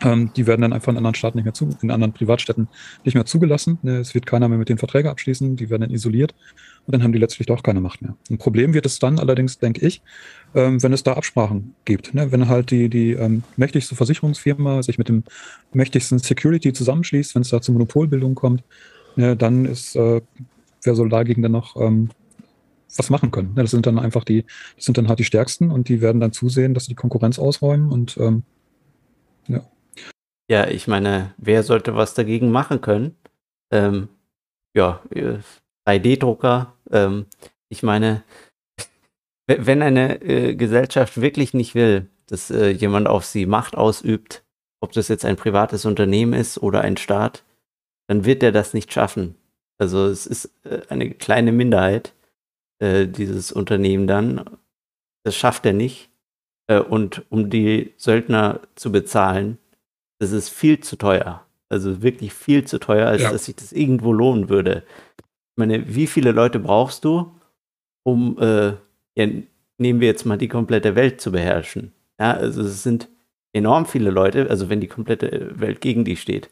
ähm, 0.03 0.31
die 0.35 0.47
werden 0.47 0.61
dann 0.61 0.73
einfach 0.73 0.91
in 0.91 0.97
anderen 0.97 1.15
Staaten 1.15 1.37
nicht 1.37 1.45
mehr 1.45 1.53
zu, 1.53 1.69
in 1.81 1.91
anderen 1.91 2.13
Privatstädten 2.13 2.67
nicht 3.03 3.15
mehr 3.15 3.25
zugelassen. 3.25 3.79
Ne? 3.81 3.97
Es 3.97 4.13
wird 4.13 4.25
keiner 4.25 4.47
mehr 4.49 4.57
mit 4.57 4.69
den 4.69 4.77
Verträgen 4.77 5.09
abschließen, 5.09 5.55
die 5.55 5.69
werden 5.69 5.81
dann 5.81 5.91
isoliert 5.91 6.35
und 6.85 6.93
dann 6.93 7.03
haben 7.03 7.13
die 7.13 7.19
letztlich 7.19 7.47
doch 7.47 7.63
keine 7.63 7.81
Macht 7.81 8.01
mehr. 8.01 8.15
Ein 8.29 8.37
Problem 8.37 8.73
wird 8.73 8.85
es 8.85 8.99
dann 8.99 9.19
allerdings, 9.19 9.59
denke 9.59 9.85
ich, 9.85 10.01
ähm, 10.55 10.81
wenn 10.83 10.93
es 10.93 11.03
da 11.03 11.13
Absprachen 11.13 11.75
gibt. 11.85 12.13
Ne? 12.13 12.31
Wenn 12.31 12.47
halt 12.47 12.71
die, 12.71 12.89
die 12.89 13.11
ähm, 13.11 13.43
mächtigste 13.55 13.95
Versicherungsfirma 13.95 14.83
sich 14.83 14.97
mit 14.97 15.09
dem 15.09 15.23
mächtigsten 15.73 16.19
Security 16.19 16.73
zusammenschließt, 16.73 17.35
wenn 17.35 17.41
es 17.41 17.49
da 17.49 17.61
zu 17.61 17.71
Monopolbildung 17.71 18.35
kommt, 18.35 18.63
ne, 19.15 19.35
dann 19.35 19.65
ist, 19.65 19.95
äh, 19.95 20.21
wer 20.83 20.95
soll 20.95 21.09
dagegen 21.09 21.41
dann 21.41 21.51
noch 21.51 21.75
ähm, 21.79 22.09
was 22.95 23.09
machen 23.09 23.31
können. 23.31 23.53
Ne? 23.55 23.61
Das 23.63 23.71
sind 23.71 23.85
dann 23.85 23.99
einfach 23.99 24.23
die, 24.23 24.45
das 24.75 24.85
sind 24.85 24.97
dann 24.97 25.07
halt 25.07 25.19
die 25.19 25.23
Stärksten 25.23 25.71
und 25.71 25.89
die 25.89 26.01
werden 26.01 26.21
dann 26.21 26.31
zusehen, 26.31 26.73
dass 26.73 26.85
sie 26.85 26.89
die 26.89 26.95
Konkurrenz 26.95 27.39
ausräumen 27.39 27.91
und 27.91 28.17
ähm, 28.17 28.43
ja. 29.47 29.61
Ja, 30.53 30.67
ich 30.67 30.87
meine, 30.87 31.33
wer 31.37 31.63
sollte 31.63 31.95
was 31.95 32.13
dagegen 32.13 32.51
machen 32.51 32.79
können? 32.79 33.17
Ähm, 33.71 34.07
ja, 34.77 35.01
3D-Drucker. 35.87 36.75
Äh, 36.91 37.05
ähm, 37.05 37.25
ich 37.69 37.81
meine, 37.81 38.21
wenn 39.47 39.81
eine 39.81 40.21
äh, 40.21 40.53
Gesellschaft 40.53 41.19
wirklich 41.19 41.55
nicht 41.55 41.73
will, 41.73 42.07
dass 42.27 42.51
äh, 42.51 42.69
jemand 42.69 43.07
auf 43.07 43.25
sie 43.25 43.47
Macht 43.47 43.75
ausübt, 43.75 44.43
ob 44.79 44.91
das 44.91 45.07
jetzt 45.07 45.25
ein 45.25 45.37
privates 45.37 45.85
Unternehmen 45.85 46.33
ist 46.33 46.59
oder 46.59 46.81
ein 46.81 46.97
Staat, 46.97 47.43
dann 48.07 48.23
wird 48.23 48.43
er 48.43 48.51
das 48.51 48.75
nicht 48.75 48.93
schaffen. 48.93 49.33
Also 49.79 50.05
es 50.05 50.27
ist 50.27 50.51
äh, 50.65 50.81
eine 50.87 51.09
kleine 51.09 51.51
Minderheit, 51.51 52.13
äh, 52.77 53.07
dieses 53.07 53.51
Unternehmen 53.51 54.05
dann. 54.05 54.47
Das 55.23 55.35
schafft 55.35 55.65
er 55.65 55.73
nicht. 55.73 56.11
Und 56.67 57.25
um 57.29 57.49
die 57.49 57.93
Söldner 57.97 58.61
zu 58.75 58.91
bezahlen, 58.91 59.57
das 60.19 60.31
ist 60.31 60.49
viel 60.49 60.79
zu 60.79 60.95
teuer. 60.97 61.45
Also 61.69 62.01
wirklich 62.01 62.33
viel 62.33 62.65
zu 62.65 62.79
teuer, 62.79 63.07
als 63.07 63.23
ja. 63.23 63.31
dass 63.31 63.45
sich 63.45 63.55
das 63.55 63.71
irgendwo 63.71 64.13
lohnen 64.13 64.49
würde. 64.49 64.83
Ich 65.17 65.57
meine, 65.57 65.95
wie 65.95 66.07
viele 66.07 66.31
Leute 66.31 66.59
brauchst 66.59 67.03
du, 67.03 67.31
um, 68.03 68.37
äh, 68.39 68.73
ja, 69.15 69.27
nehmen 69.77 69.99
wir 69.99 70.07
jetzt 70.07 70.25
mal 70.25 70.37
die 70.37 70.47
komplette 70.47 70.95
Welt 70.95 71.21
zu 71.21 71.31
beherrschen? 71.31 71.93
Ja, 72.19 72.33
also 72.33 72.61
es 72.61 72.83
sind 72.83 73.09
enorm 73.53 73.85
viele 73.85 74.11
Leute, 74.11 74.49
also 74.49 74.69
wenn 74.69 74.81
die 74.81 74.87
komplette 74.87 75.59
Welt 75.59 75.81
gegen 75.81 76.05
dich 76.05 76.21
steht. 76.21 76.49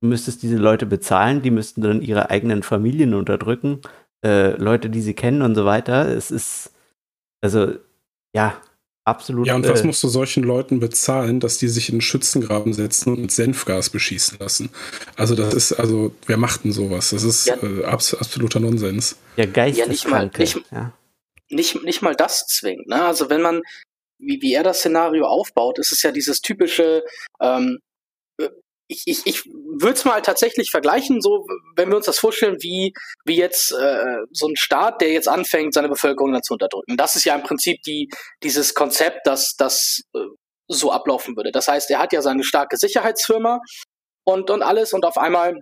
Du 0.00 0.08
müsstest 0.08 0.42
diese 0.42 0.56
Leute 0.56 0.86
bezahlen, 0.86 1.42
die 1.42 1.50
müssten 1.50 1.82
dann 1.82 2.02
ihre 2.02 2.30
eigenen 2.30 2.62
Familien 2.62 3.14
unterdrücken, 3.14 3.80
äh, 4.24 4.56
Leute, 4.56 4.90
die 4.90 5.00
sie 5.00 5.14
kennen 5.14 5.42
und 5.42 5.54
so 5.54 5.64
weiter. 5.64 6.08
Es 6.08 6.30
ist, 6.30 6.72
also, 7.40 7.74
ja, 8.34 8.60
Absolut. 9.06 9.46
Ja, 9.46 9.54
und 9.54 9.68
was 9.68 9.82
äh, 9.82 9.86
musst 9.86 10.02
du 10.02 10.08
solchen 10.08 10.42
Leuten 10.42 10.80
bezahlen, 10.80 11.38
dass 11.38 11.58
die 11.58 11.68
sich 11.68 11.90
in 11.90 11.96
einen 11.96 12.00
Schützengraben 12.00 12.72
setzen 12.72 13.12
und 13.12 13.20
mit 13.20 13.32
Senfgas 13.32 13.90
beschießen 13.90 14.38
lassen? 14.38 14.70
Also 15.16 15.34
das 15.34 15.52
ist, 15.52 15.72
also 15.74 16.14
wer 16.26 16.38
macht 16.38 16.64
denn 16.64 16.72
sowas? 16.72 17.10
Das 17.10 17.22
ist 17.22 17.46
ja. 17.46 17.62
äh, 17.62 17.84
abs 17.84 18.14
absoluter 18.14 18.60
Nonsens. 18.60 19.18
Ja, 19.36 19.44
Geist 19.44 19.78
ja, 19.78 19.86
nicht 19.86 20.08
mal, 20.08 20.30
nicht, 20.38 20.58
ja. 20.72 20.94
nicht, 21.50 21.82
nicht 21.84 22.00
mal 22.00 22.14
das 22.14 22.46
zwingt. 22.46 22.88
Ne? 22.88 23.04
Also 23.04 23.28
wenn 23.28 23.42
man, 23.42 23.60
wie, 24.18 24.40
wie 24.40 24.54
er 24.54 24.62
das 24.62 24.78
Szenario 24.78 25.26
aufbaut, 25.26 25.78
ist 25.78 25.92
es 25.92 26.02
ja 26.02 26.10
dieses 26.10 26.40
typische, 26.40 27.04
ähm, 27.42 27.80
ich, 28.88 29.02
ich, 29.04 29.26
ich 29.26 29.44
würde 29.80 29.94
es 29.94 30.04
mal 30.04 30.22
tatsächlich 30.22 30.70
vergleichen, 30.70 31.20
so 31.20 31.46
wenn 31.76 31.88
wir 31.88 31.96
uns 31.96 32.06
das 32.06 32.18
vorstellen, 32.18 32.56
wie, 32.60 32.92
wie 33.24 33.36
jetzt 33.36 33.72
äh, 33.72 34.16
so 34.32 34.48
ein 34.48 34.56
Staat, 34.56 35.00
der 35.00 35.12
jetzt 35.12 35.28
anfängt, 35.28 35.74
seine 35.74 35.88
Bevölkerung 35.88 36.32
dann 36.32 36.42
zu 36.42 36.54
unterdrücken. 36.54 36.96
Das 36.96 37.16
ist 37.16 37.24
ja 37.24 37.34
im 37.34 37.42
Prinzip 37.42 37.82
die, 37.82 38.08
dieses 38.42 38.74
Konzept, 38.74 39.26
dass 39.26 39.54
das 39.56 40.02
äh, 40.14 40.20
so 40.68 40.92
ablaufen 40.92 41.36
würde. 41.36 41.52
Das 41.52 41.68
heißt, 41.68 41.90
er 41.90 41.98
hat 41.98 42.12
ja 42.12 42.22
seine 42.22 42.44
starke 42.44 42.76
Sicherheitsfirma 42.76 43.60
und, 44.24 44.50
und 44.50 44.62
alles 44.62 44.92
und 44.92 45.04
auf 45.04 45.18
einmal 45.18 45.54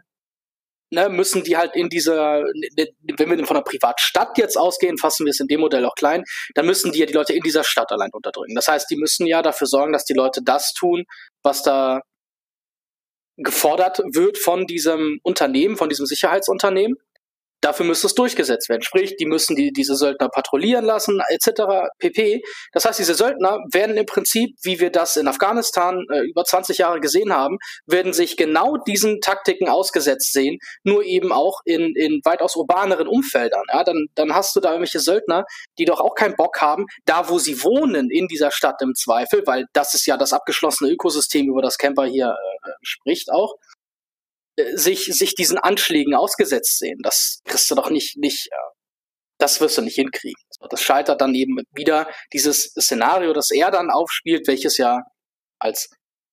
ne, 0.93 1.09
müssen 1.09 1.43
die 1.43 1.57
halt 1.57 1.75
in 1.75 1.89
dieser, 1.89 2.43
wenn 2.43 3.31
wir 3.31 3.47
von 3.47 3.57
einer 3.57 3.65
Privatstadt 3.65 4.39
jetzt 4.39 4.57
ausgehen, 4.57 4.99
fassen 4.99 5.27
wir 5.27 5.31
es 5.31 5.41
in 5.41 5.49
dem 5.49 5.61
Modell 5.61 5.85
auch 5.85 5.95
klein, 5.95 6.25
dann 6.55 6.67
müssen 6.67 6.93
die 6.93 7.01
ja 7.01 7.07
die 7.07 7.15
Leute 7.15 7.33
in 7.33 7.43
dieser 7.43 7.65
Stadt 7.65 7.91
allein 7.91 8.11
unterdrücken. 8.13 8.55
Das 8.55 8.69
heißt, 8.69 8.89
die 8.91 8.97
müssen 8.97 9.27
ja 9.27 9.43
dafür 9.43 9.67
sorgen, 9.67 9.93
dass 9.93 10.05
die 10.05 10.15
Leute 10.15 10.41
das 10.45 10.73
tun, 10.75 11.05
was 11.43 11.63
da 11.63 12.01
gefordert 13.43 14.01
wird 14.13 14.39
von 14.39 14.67
diesem 14.67 15.21
Unternehmen, 15.23 15.77
von 15.77 15.89
diesem 15.89 16.07
Sicherheitsunternehmen. 16.07 16.97
Dafür 17.63 17.87
müsste 17.87 18.09
es 18.09 18.15
durchgesetzt 18.15 18.69
werden. 18.69 18.83
Sprich, 18.83 19.17
die 19.17 19.25
müssen 19.25 19.55
die, 19.55 19.73
diese 19.73 19.95
Söldner 19.95 20.29
patrouillieren 20.29 20.85
lassen, 20.85 21.21
etc. 21.29 21.89
pp. 21.99 22.43
Das 22.73 22.85
heißt, 22.85 22.99
diese 22.99 23.15
Söldner 23.15 23.61
werden 23.73 23.97
im 23.97 24.05
Prinzip, 24.05 24.57
wie 24.63 24.81
wir 24.81 24.91
das 24.91 25.17
in 25.17 25.29
Afghanistan 25.29 26.05
äh, 26.11 26.21
über 26.21 26.45
20 26.45 26.79
Jahre 26.79 27.01
gesehen 27.01 27.33
haben, 27.33 27.59
werden 27.87 28.13
sich 28.13 28.37
genau 28.37 28.77
diesen 28.77 29.21
Taktiken 29.21 29.69
ausgesetzt 29.69 30.33
sehen, 30.33 30.59
nur 30.83 31.05
eben 31.05 31.33
auch 31.33 31.61
in, 31.65 31.95
in 31.95 32.21
weitaus 32.25 32.57
urbaneren 32.57 33.07
Umfeldern. 33.07 33.63
Ja, 33.73 33.85
dann, 33.85 34.07
dann 34.17 34.35
hast 34.35 34.57
du 34.57 34.61
da 34.61 34.71
irgendwelche 34.71 35.01
Söldner, 35.01 35.45
die 35.79 35.85
doch 35.85 36.01
auch 36.01 36.15
keinen 36.15 36.35
Bock 36.35 36.61
haben, 36.61 36.87
da 37.05 37.29
wo 37.29 37.39
sie 37.39 37.63
wohnen, 37.63 38.11
in 38.11 38.27
dieser 38.27 38.51
Stadt 38.51 38.83
im 38.83 38.95
Zweifel, 38.95 39.43
weil 39.47 39.67
das 39.73 39.95
ist 39.95 40.07
ja 40.07 40.17
das 40.17 40.33
abgeschlossene 40.33 40.91
Ökosystem, 40.91 41.49
über 41.49 41.63
das 41.63 41.79
Camper 41.79 42.07
hier 42.07 42.37
äh, 42.65 42.71
spricht 42.83 43.31
auch 43.31 43.55
äh, 43.55 43.72
sich, 44.75 45.07
sich 45.07 45.35
diesen 45.35 45.59
Anschlägen 45.59 46.15
ausgesetzt 46.15 46.79
sehen. 46.79 46.99
Das 47.03 47.41
kriegst 47.45 47.71
du 47.71 47.75
doch 47.75 47.91
nicht, 47.91 48.17
nicht, 48.19 48.49
äh, 48.49 48.57
das 49.39 49.61
wirst 49.61 49.79
du 49.79 49.83
nicht 49.83 49.97
hinkriegen. 49.97 50.41
Das 50.71 50.83
scheitert 50.83 51.21
dann 51.21 51.35
eben 51.35 51.59
wieder 51.75 52.09
dieses 52.33 52.73
Szenario, 52.75 53.33
das 53.33 53.51
er 53.51 53.71
dann 53.71 53.91
aufspielt, 53.91 54.47
welches 54.47 54.77
ja 54.79 55.01
als 55.59 55.91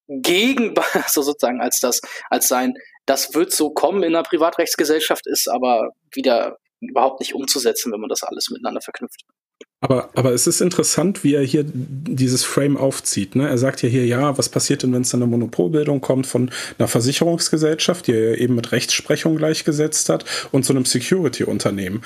gegen, 0.07 0.75
also 0.93 1.21
sozusagen 1.21 1.61
als 1.61 1.79
das, 1.79 2.01
als 2.29 2.47
sein, 2.47 2.73
das 3.05 3.33
wird 3.33 3.51
so 3.51 3.71
kommen 3.71 4.03
in 4.03 4.15
einer 4.15 4.23
Privatrechtsgesellschaft, 4.23 5.25
ist 5.27 5.47
aber 5.47 5.91
wieder 6.11 6.57
überhaupt 6.81 7.19
nicht 7.19 7.33
umzusetzen, 7.33 7.91
wenn 7.91 7.99
man 7.99 8.09
das 8.09 8.23
alles 8.23 8.49
miteinander 8.49 8.81
verknüpft. 8.81 9.21
Aber, 9.81 10.09
aber 10.15 10.33
es 10.33 10.45
ist 10.45 10.59
interessant, 10.59 11.23
wie 11.23 11.35
er 11.35 11.43
hier 11.43 11.63
dieses 11.65 12.43
Frame 12.43 12.75
aufzieht. 12.75 13.35
Ne? 13.35 13.47
Er 13.47 13.57
sagt 13.57 13.81
ja 13.81 13.87
hier, 13.87 14.05
ja, 14.05 14.37
was 14.37 14.49
passiert 14.49 14.83
denn, 14.83 14.91
wenn 14.91 15.03
es 15.03 15.15
eine 15.15 15.25
Monopolbildung 15.25 16.01
kommt 16.01 16.27
von 16.27 16.51
einer 16.77 16.89
Versicherungsgesellschaft, 16.89 18.07
die 18.07 18.11
er 18.11 18.37
eben 18.39 18.55
mit 18.55 18.73
Rechtsprechung 18.73 19.37
gleichgesetzt 19.37 20.09
hat, 20.09 20.25
und 20.51 20.65
so 20.65 20.73
einem 20.73 20.85
Security-Unternehmen 20.85 22.01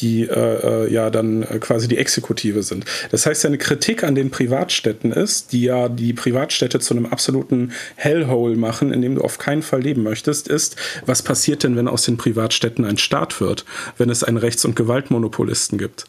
die 0.00 0.28
äh, 0.28 0.84
äh 0.84 0.92
ja 0.92 1.10
dann 1.10 1.42
äh, 1.42 1.58
quasi 1.58 1.88
die 1.88 1.98
Exekutive 1.98 2.62
sind. 2.62 2.84
Das 3.10 3.26
heißt, 3.26 3.40
seine 3.40 3.58
Kritik 3.58 4.04
an 4.04 4.14
den 4.14 4.30
Privatstädten 4.30 5.10
ist, 5.10 5.52
die 5.52 5.62
ja 5.62 5.88
die 5.88 6.12
Privatstädte 6.12 6.78
zu 6.78 6.94
einem 6.94 7.06
absoluten 7.06 7.72
Hellhole 7.96 8.56
machen, 8.56 8.92
in 8.92 9.02
dem 9.02 9.16
du 9.16 9.22
auf 9.22 9.38
keinen 9.38 9.62
Fall 9.62 9.82
leben 9.82 10.04
möchtest, 10.04 10.46
ist, 10.46 10.76
was 11.04 11.22
passiert 11.22 11.64
denn, 11.64 11.74
wenn 11.74 11.88
aus 11.88 12.04
den 12.04 12.16
Privatstädten 12.16 12.84
ein 12.84 12.98
Staat 12.98 13.40
wird, 13.40 13.64
wenn 13.96 14.08
es 14.08 14.22
einen 14.22 14.36
Rechts- 14.36 14.64
und 14.64 14.76
Gewaltmonopolisten 14.76 15.78
gibt? 15.78 16.06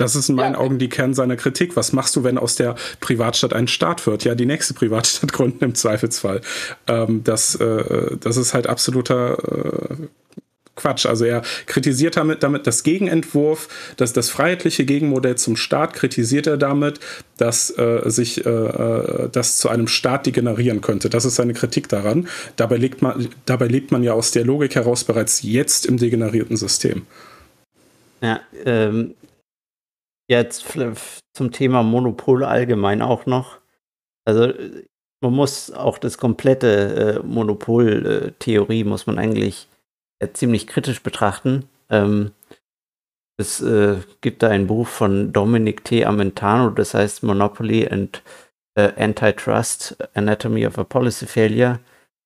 Das 0.00 0.16
ist 0.16 0.30
in 0.30 0.34
meinen 0.34 0.54
ja. 0.54 0.58
Augen 0.58 0.78
die 0.78 0.88
Kern 0.88 1.12
seiner 1.12 1.36
Kritik. 1.36 1.76
Was 1.76 1.92
machst 1.92 2.16
du, 2.16 2.24
wenn 2.24 2.38
aus 2.38 2.56
der 2.56 2.74
Privatstadt 3.00 3.52
ein 3.52 3.68
Staat 3.68 4.06
wird? 4.06 4.24
Ja, 4.24 4.34
die 4.34 4.46
nächste 4.46 4.72
Privatstadt 4.72 5.30
gründen 5.34 5.62
im 5.62 5.74
Zweifelsfall. 5.74 6.40
Ähm, 6.86 7.22
das, 7.22 7.54
äh, 7.56 8.16
das 8.18 8.38
ist 8.38 8.54
halt 8.54 8.66
absoluter 8.66 9.98
äh, 10.00 10.06
Quatsch. 10.74 11.04
Also 11.04 11.26
er 11.26 11.42
kritisiert 11.66 12.16
damit, 12.16 12.42
damit 12.42 12.66
das 12.66 12.82
Gegenentwurf, 12.82 13.68
dass 13.98 14.14
das 14.14 14.30
freiheitliche 14.30 14.86
Gegenmodell 14.86 15.36
zum 15.36 15.56
Staat 15.56 15.92
kritisiert 15.92 16.46
er 16.46 16.56
damit, 16.56 16.98
dass 17.36 17.68
äh, 17.76 18.00
sich 18.06 18.46
äh, 18.46 18.48
äh, 18.48 19.28
das 19.30 19.58
zu 19.58 19.68
einem 19.68 19.86
Staat 19.86 20.24
degenerieren 20.24 20.80
könnte. 20.80 21.10
Das 21.10 21.26
ist 21.26 21.34
seine 21.34 21.52
Kritik 21.52 21.90
daran. 21.90 22.26
Dabei, 22.56 22.78
legt 22.78 23.02
man, 23.02 23.28
dabei 23.44 23.66
lebt 23.66 23.92
man 23.92 24.02
ja 24.02 24.14
aus 24.14 24.30
der 24.30 24.46
Logik 24.46 24.76
heraus 24.76 25.04
bereits 25.04 25.42
jetzt 25.42 25.84
im 25.84 25.98
degenerierten 25.98 26.56
System. 26.56 27.02
Ja, 28.22 28.40
ähm, 28.64 29.14
Jetzt 30.30 30.64
zum 31.34 31.50
Thema 31.50 31.82
Monopol 31.82 32.44
allgemein 32.44 33.02
auch 33.02 33.26
noch. 33.26 33.58
Also 34.24 34.52
man 35.20 35.32
muss 35.32 35.72
auch 35.72 35.98
das 35.98 36.18
komplette 36.18 37.18
äh, 37.18 37.26
Monopoltheorie 37.26 38.84
muss 38.84 39.08
man 39.08 39.18
eigentlich 39.18 39.66
äh, 40.20 40.28
ziemlich 40.32 40.68
kritisch 40.68 41.02
betrachten. 41.02 41.68
Ähm, 41.88 42.30
es 43.40 43.60
äh, 43.60 43.96
gibt 44.20 44.44
da 44.44 44.50
ein 44.50 44.68
Buch 44.68 44.86
von 44.86 45.32
Dominic 45.32 45.84
T. 45.84 46.04
Amentano, 46.04 46.70
das 46.70 46.94
heißt 46.94 47.24
Monopoly 47.24 47.88
and 47.88 48.22
äh, 48.76 48.92
Antitrust, 49.02 49.96
Anatomy 50.14 50.64
of 50.64 50.78
a 50.78 50.84
Policy 50.84 51.26
Failure, 51.26 51.80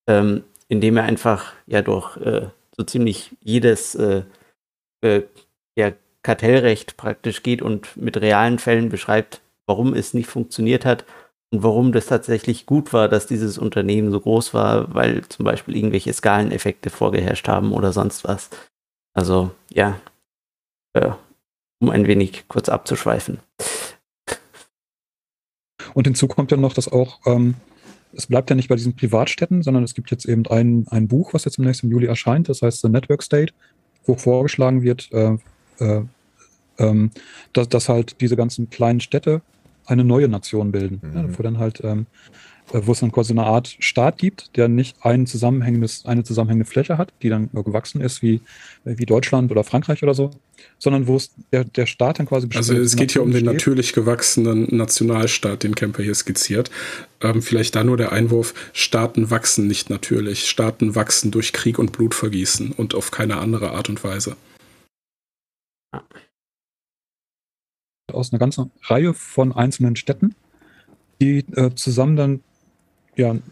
ähm, 0.06 0.44
in 0.68 0.82
dem 0.82 0.98
er 0.98 1.04
einfach 1.04 1.54
ja 1.66 1.80
durch 1.80 2.18
äh, 2.18 2.48
so 2.76 2.84
ziemlich 2.84 3.30
jedes 3.40 3.94
äh, 3.94 4.24
äh, 5.00 5.22
ja, 5.74 5.92
Kartellrecht 6.24 6.96
praktisch 6.96 7.44
geht 7.44 7.62
und 7.62 7.96
mit 7.96 8.16
realen 8.16 8.58
Fällen 8.58 8.88
beschreibt, 8.88 9.40
warum 9.66 9.94
es 9.94 10.14
nicht 10.14 10.28
funktioniert 10.28 10.84
hat 10.84 11.04
und 11.52 11.62
warum 11.62 11.92
das 11.92 12.06
tatsächlich 12.06 12.66
gut 12.66 12.92
war, 12.92 13.08
dass 13.08 13.28
dieses 13.28 13.58
Unternehmen 13.58 14.10
so 14.10 14.18
groß 14.18 14.54
war, 14.54 14.92
weil 14.92 15.22
zum 15.28 15.44
Beispiel 15.44 15.76
irgendwelche 15.76 16.12
Skaleneffekte 16.12 16.90
vorgeherrscht 16.90 17.46
haben 17.46 17.72
oder 17.72 17.92
sonst 17.92 18.24
was. 18.24 18.50
Also 19.14 19.52
ja, 19.70 20.00
äh, 20.94 21.12
um 21.80 21.90
ein 21.90 22.06
wenig 22.06 22.48
kurz 22.48 22.68
abzuschweifen. 22.68 23.38
Und 25.92 26.06
hinzu 26.06 26.26
kommt 26.26 26.50
ja 26.50 26.56
noch, 26.56 26.72
dass 26.72 26.90
auch 26.90 27.20
ähm, 27.26 27.54
es 28.16 28.26
bleibt 28.26 28.50
ja 28.50 28.56
nicht 28.56 28.68
bei 28.68 28.76
diesen 28.76 28.96
Privatstädten, 28.96 29.62
sondern 29.62 29.84
es 29.84 29.94
gibt 29.94 30.10
jetzt 30.10 30.24
eben 30.24 30.46
ein, 30.46 30.86
ein 30.88 31.08
Buch, 31.08 31.34
was 31.34 31.44
jetzt 31.44 31.58
im 31.58 31.64
nächsten 31.64 31.90
Juli 31.90 32.06
erscheint, 32.06 32.48
das 32.48 32.62
heißt 32.62 32.80
The 32.80 32.88
Network 32.88 33.22
State, 33.22 33.52
wo 34.04 34.14
vorgeschlagen 34.14 34.82
wird, 34.82 35.12
äh, 35.12 35.36
äh, 35.78 36.02
ähm, 36.78 37.10
dass, 37.52 37.68
dass 37.68 37.88
halt 37.88 38.20
diese 38.20 38.36
ganzen 38.36 38.70
kleinen 38.70 39.00
Städte 39.00 39.42
eine 39.86 40.04
neue 40.04 40.28
Nation 40.28 40.72
bilden. 40.72 41.00
Mhm. 41.02 41.16
Ja, 41.16 41.38
wo 41.38 41.42
dann 41.42 41.58
halt, 41.58 41.82
ähm, 41.84 42.06
äh, 42.72 42.80
wo 42.84 42.92
es 42.92 43.00
dann 43.00 43.12
quasi 43.12 43.32
eine 43.32 43.44
Art 43.44 43.76
Staat 43.78 44.18
gibt, 44.18 44.56
der 44.56 44.68
nicht 44.68 44.96
ein 45.02 45.26
zusammenhängendes, 45.26 46.06
eine 46.06 46.24
zusammenhängende 46.24 46.68
Fläche 46.68 46.96
hat, 46.96 47.12
die 47.22 47.28
dann 47.28 47.50
gewachsen 47.52 48.00
ist 48.00 48.22
wie, 48.22 48.40
wie 48.84 49.04
Deutschland 49.04 49.50
oder 49.50 49.64
Frankreich 49.64 50.02
oder 50.02 50.14
so, 50.14 50.30
sondern 50.78 51.06
wo 51.06 51.16
es 51.16 51.34
der, 51.52 51.64
der 51.64 51.86
Staat 51.86 52.18
dann 52.18 52.26
quasi 52.26 52.48
Also 52.54 52.74
es 52.74 52.96
geht 52.96 53.12
hier 53.12 53.22
um 53.22 53.30
den 53.30 53.40
steht. 53.40 53.52
natürlich 53.52 53.92
gewachsenen 53.92 54.74
Nationalstaat, 54.74 55.62
den 55.62 55.74
Kemper 55.74 56.02
hier 56.02 56.14
skizziert. 56.14 56.70
Ähm, 57.20 57.42
vielleicht 57.42 57.76
da 57.76 57.84
nur 57.84 57.98
der 57.98 58.12
Einwurf, 58.12 58.54
Staaten 58.72 59.30
wachsen 59.30 59.66
nicht 59.66 59.90
natürlich. 59.90 60.46
Staaten 60.48 60.94
wachsen 60.94 61.30
durch 61.30 61.52
Krieg 61.52 61.78
und 61.78 61.92
Blutvergießen 61.92 62.72
und 62.72 62.94
auf 62.94 63.10
keine 63.10 63.36
andere 63.36 63.72
Art 63.72 63.88
und 63.90 64.02
Weise 64.02 64.36
aus 68.12 68.32
einer 68.32 68.38
ganzen 68.38 68.70
Reihe 68.82 69.14
von 69.14 69.52
einzelnen 69.52 69.96
Städten, 69.96 70.34
die 71.20 71.38
äh, 71.56 71.74
zusammen 71.74 72.16
dann 72.16 72.42
ja, 73.16 73.30
einen 73.30 73.42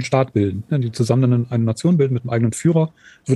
Staat 0.00 0.32
bilden, 0.32 0.64
ne, 0.68 0.80
die 0.80 0.92
zusammen 0.92 1.30
dann 1.30 1.46
eine 1.50 1.64
Nation 1.64 1.96
bilden 1.96 2.14
mit 2.14 2.24
einem 2.24 2.30
eigenen 2.30 2.52
Führer. 2.52 2.92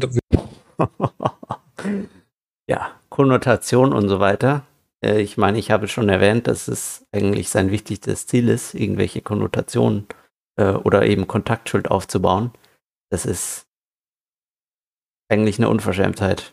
ja, 2.69 2.91
Konnotation 3.09 3.93
und 3.93 4.09
so 4.09 4.21
weiter. 4.21 4.67
Äh, 5.05 5.21
ich 5.21 5.37
meine, 5.37 5.59
ich 5.59 5.71
habe 5.71 5.89
schon 5.89 6.09
erwähnt, 6.09 6.47
dass 6.47 6.69
es 6.69 7.07
eigentlich 7.13 7.49
sein 7.49 7.71
wichtigstes 7.71 8.27
Ziel 8.27 8.49
ist, 8.49 8.75
irgendwelche 8.75 9.23
Konnotationen 9.23 10.07
äh, 10.57 10.73
oder 10.73 11.07
eben 11.07 11.27
Kontaktschild 11.27 11.91
aufzubauen. 11.91 12.51
Das 13.11 13.25
ist 13.27 13.67
eigentlich 15.31 15.59
eine 15.59 15.69
Unverschämtheit 15.69 16.53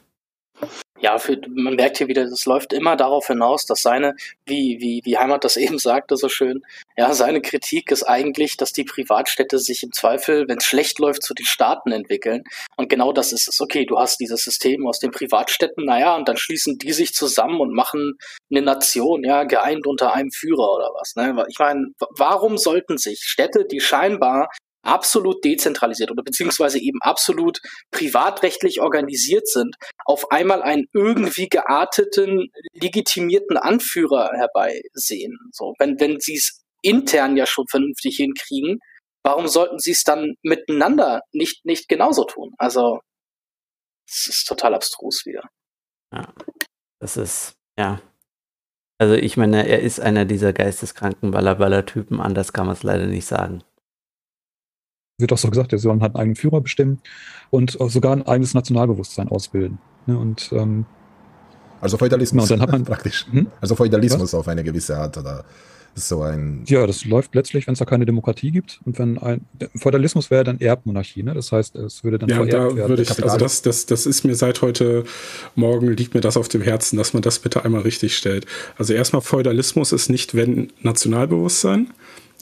ja, 1.01 1.17
für, 1.17 1.37
man 1.49 1.75
merkt 1.75 1.97
hier 1.97 2.07
wieder, 2.07 2.23
es 2.23 2.45
läuft 2.45 2.73
immer 2.73 2.95
darauf 2.95 3.27
hinaus, 3.27 3.65
dass 3.65 3.81
seine, 3.81 4.15
wie, 4.45 4.77
wie, 4.79 5.01
wie 5.03 5.17
Heimat 5.17 5.43
das 5.43 5.57
eben 5.57 5.79
sagte, 5.79 6.15
so 6.15 6.29
schön, 6.29 6.61
ja, 6.95 7.13
seine 7.13 7.41
Kritik 7.41 7.91
ist 7.91 8.03
eigentlich, 8.03 8.57
dass 8.57 8.71
die 8.71 8.83
Privatstädte 8.83 9.57
sich 9.57 9.83
im 9.83 9.91
Zweifel, 9.91 10.47
wenn 10.47 10.57
es 10.57 10.65
schlecht 10.65 10.99
läuft, 10.99 11.23
zu 11.23 11.33
den 11.33 11.45
Staaten 11.45 11.91
entwickeln. 11.91 12.43
Und 12.77 12.89
genau 12.89 13.11
das 13.11 13.33
ist 13.33 13.47
es. 13.47 13.59
Okay, 13.59 13.85
du 13.85 13.99
hast 13.99 14.19
dieses 14.19 14.43
System 14.43 14.87
aus 14.87 14.99
den 14.99 15.11
Privatstädten, 15.11 15.85
naja, 15.85 16.15
und 16.15 16.27
dann 16.27 16.37
schließen 16.37 16.77
die 16.77 16.93
sich 16.93 17.13
zusammen 17.13 17.59
und 17.59 17.73
machen 17.73 18.17
eine 18.51 18.61
Nation, 18.61 19.23
ja, 19.23 19.43
geeint 19.43 19.87
unter 19.87 20.13
einem 20.13 20.31
Führer 20.31 20.75
oder 20.75 20.91
was. 20.99 21.15
Ne? 21.15 21.45
Ich 21.49 21.57
meine, 21.59 21.87
warum 22.17 22.57
sollten 22.57 22.97
sich 22.97 23.21
Städte, 23.23 23.65
die 23.65 23.79
scheinbar 23.79 24.49
absolut 24.83 25.43
dezentralisiert 25.43 26.11
oder 26.11 26.23
beziehungsweise 26.23 26.79
eben 26.79 26.99
absolut 27.01 27.59
privatrechtlich 27.91 28.81
organisiert 28.81 29.47
sind, 29.47 29.75
auf 30.05 30.31
einmal 30.31 30.61
einen 30.61 30.85
irgendwie 30.93 31.49
gearteten, 31.49 32.51
legitimierten 32.73 33.57
Anführer 33.57 34.31
herbeisehen. 34.33 35.37
So, 35.51 35.73
wenn, 35.79 35.99
wenn 35.99 36.19
sie 36.19 36.35
es 36.35 36.61
intern 36.81 37.37
ja 37.37 37.45
schon 37.45 37.67
vernünftig 37.67 38.17
hinkriegen, 38.17 38.79
warum 39.23 39.47
sollten 39.47 39.79
sie 39.79 39.91
es 39.91 40.03
dann 40.03 40.35
miteinander 40.41 41.21
nicht, 41.31 41.65
nicht 41.65 41.87
genauso 41.87 42.25
tun? 42.25 42.53
Also, 42.57 42.99
es 44.07 44.27
ist 44.27 44.45
total 44.45 44.73
abstrus 44.73 45.25
wieder. 45.25 45.43
Ja, 46.13 46.33
das 46.99 47.17
ist, 47.17 47.53
ja. 47.77 48.01
Also 48.97 49.15
ich 49.15 49.35
meine, 49.35 49.67
er 49.67 49.79
ist 49.79 49.99
einer 49.99 50.25
dieser 50.25 50.53
geisteskranken 50.53 51.31
Ballerballer-Typen, 51.31 52.19
anders 52.19 52.53
kann 52.53 52.67
man 52.67 52.75
es 52.75 52.83
leider 52.83 53.07
nicht 53.07 53.25
sagen 53.25 53.63
wird 55.21 55.31
auch 55.33 55.37
so 55.37 55.49
gesagt, 55.49 55.71
der 55.71 55.79
soll 55.79 55.99
halt 55.99 56.15
einen 56.15 56.15
eigenen 56.15 56.35
Führer 56.35 56.61
bestimmen 56.61 56.99
und 57.49 57.77
sogar 57.79 58.13
ein 58.13 58.25
eigenes 58.25 58.53
Nationalbewusstsein 58.53 59.29
ausbilden. 59.29 59.79
Ne? 60.05 60.17
Und, 60.17 60.49
ähm, 60.53 60.85
also 61.79 61.97
Feudalismus 61.97 62.47
genau, 62.47 62.57
dann 62.57 62.61
hat 62.61 62.71
man, 62.71 62.83
praktisch. 62.85 63.25
Hm? 63.31 63.47
Also 63.59 63.75
Feudalismus 63.75 64.21
Was? 64.21 64.33
auf 64.33 64.47
eine 64.47 64.63
gewisse 64.63 64.97
Art 64.97 65.17
oder 65.17 65.45
so 65.95 66.21
ein. 66.21 66.63
Ja, 66.67 66.87
das 66.87 67.05
läuft 67.05 67.35
letztlich, 67.35 67.67
wenn 67.67 67.73
es 67.73 67.79
da 67.79 67.85
keine 67.85 68.05
Demokratie 68.05 68.51
gibt 68.51 68.79
und 68.85 68.97
wenn 68.97 69.17
ein 69.17 69.41
Feudalismus 69.75 70.31
wäre 70.31 70.43
dann 70.43 70.59
Erbmonarchie, 70.59 71.23
ne? 71.23 71.33
Das 71.33 71.51
heißt, 71.51 71.75
es 71.75 72.03
würde 72.03 72.19
dann 72.19 72.29
ja, 72.29 72.35
vererbt 72.37 72.53
da 72.53 72.75
werden. 72.75 72.89
Würde 72.89 73.01
ich, 73.01 73.23
also 73.23 73.37
das, 73.37 73.61
das, 73.61 73.85
das 73.85 74.05
ist 74.05 74.23
mir 74.23 74.35
seit 74.35 74.61
heute 74.61 75.03
Morgen 75.55 75.89
liegt 75.91 76.13
mir 76.13 76.21
das 76.21 76.37
auf 76.37 76.47
dem 76.47 76.61
Herzen, 76.61 76.97
dass 76.97 77.13
man 77.13 77.21
das 77.21 77.39
bitte 77.39 77.65
einmal 77.65 77.81
richtig 77.81 78.15
stellt. 78.15 78.45
Also 78.77 78.93
erstmal 78.93 79.21
Feudalismus 79.21 79.91
ist 79.91 80.09
nicht 80.09 80.35
wenn 80.35 80.71
Nationalbewusstsein, 80.81 81.89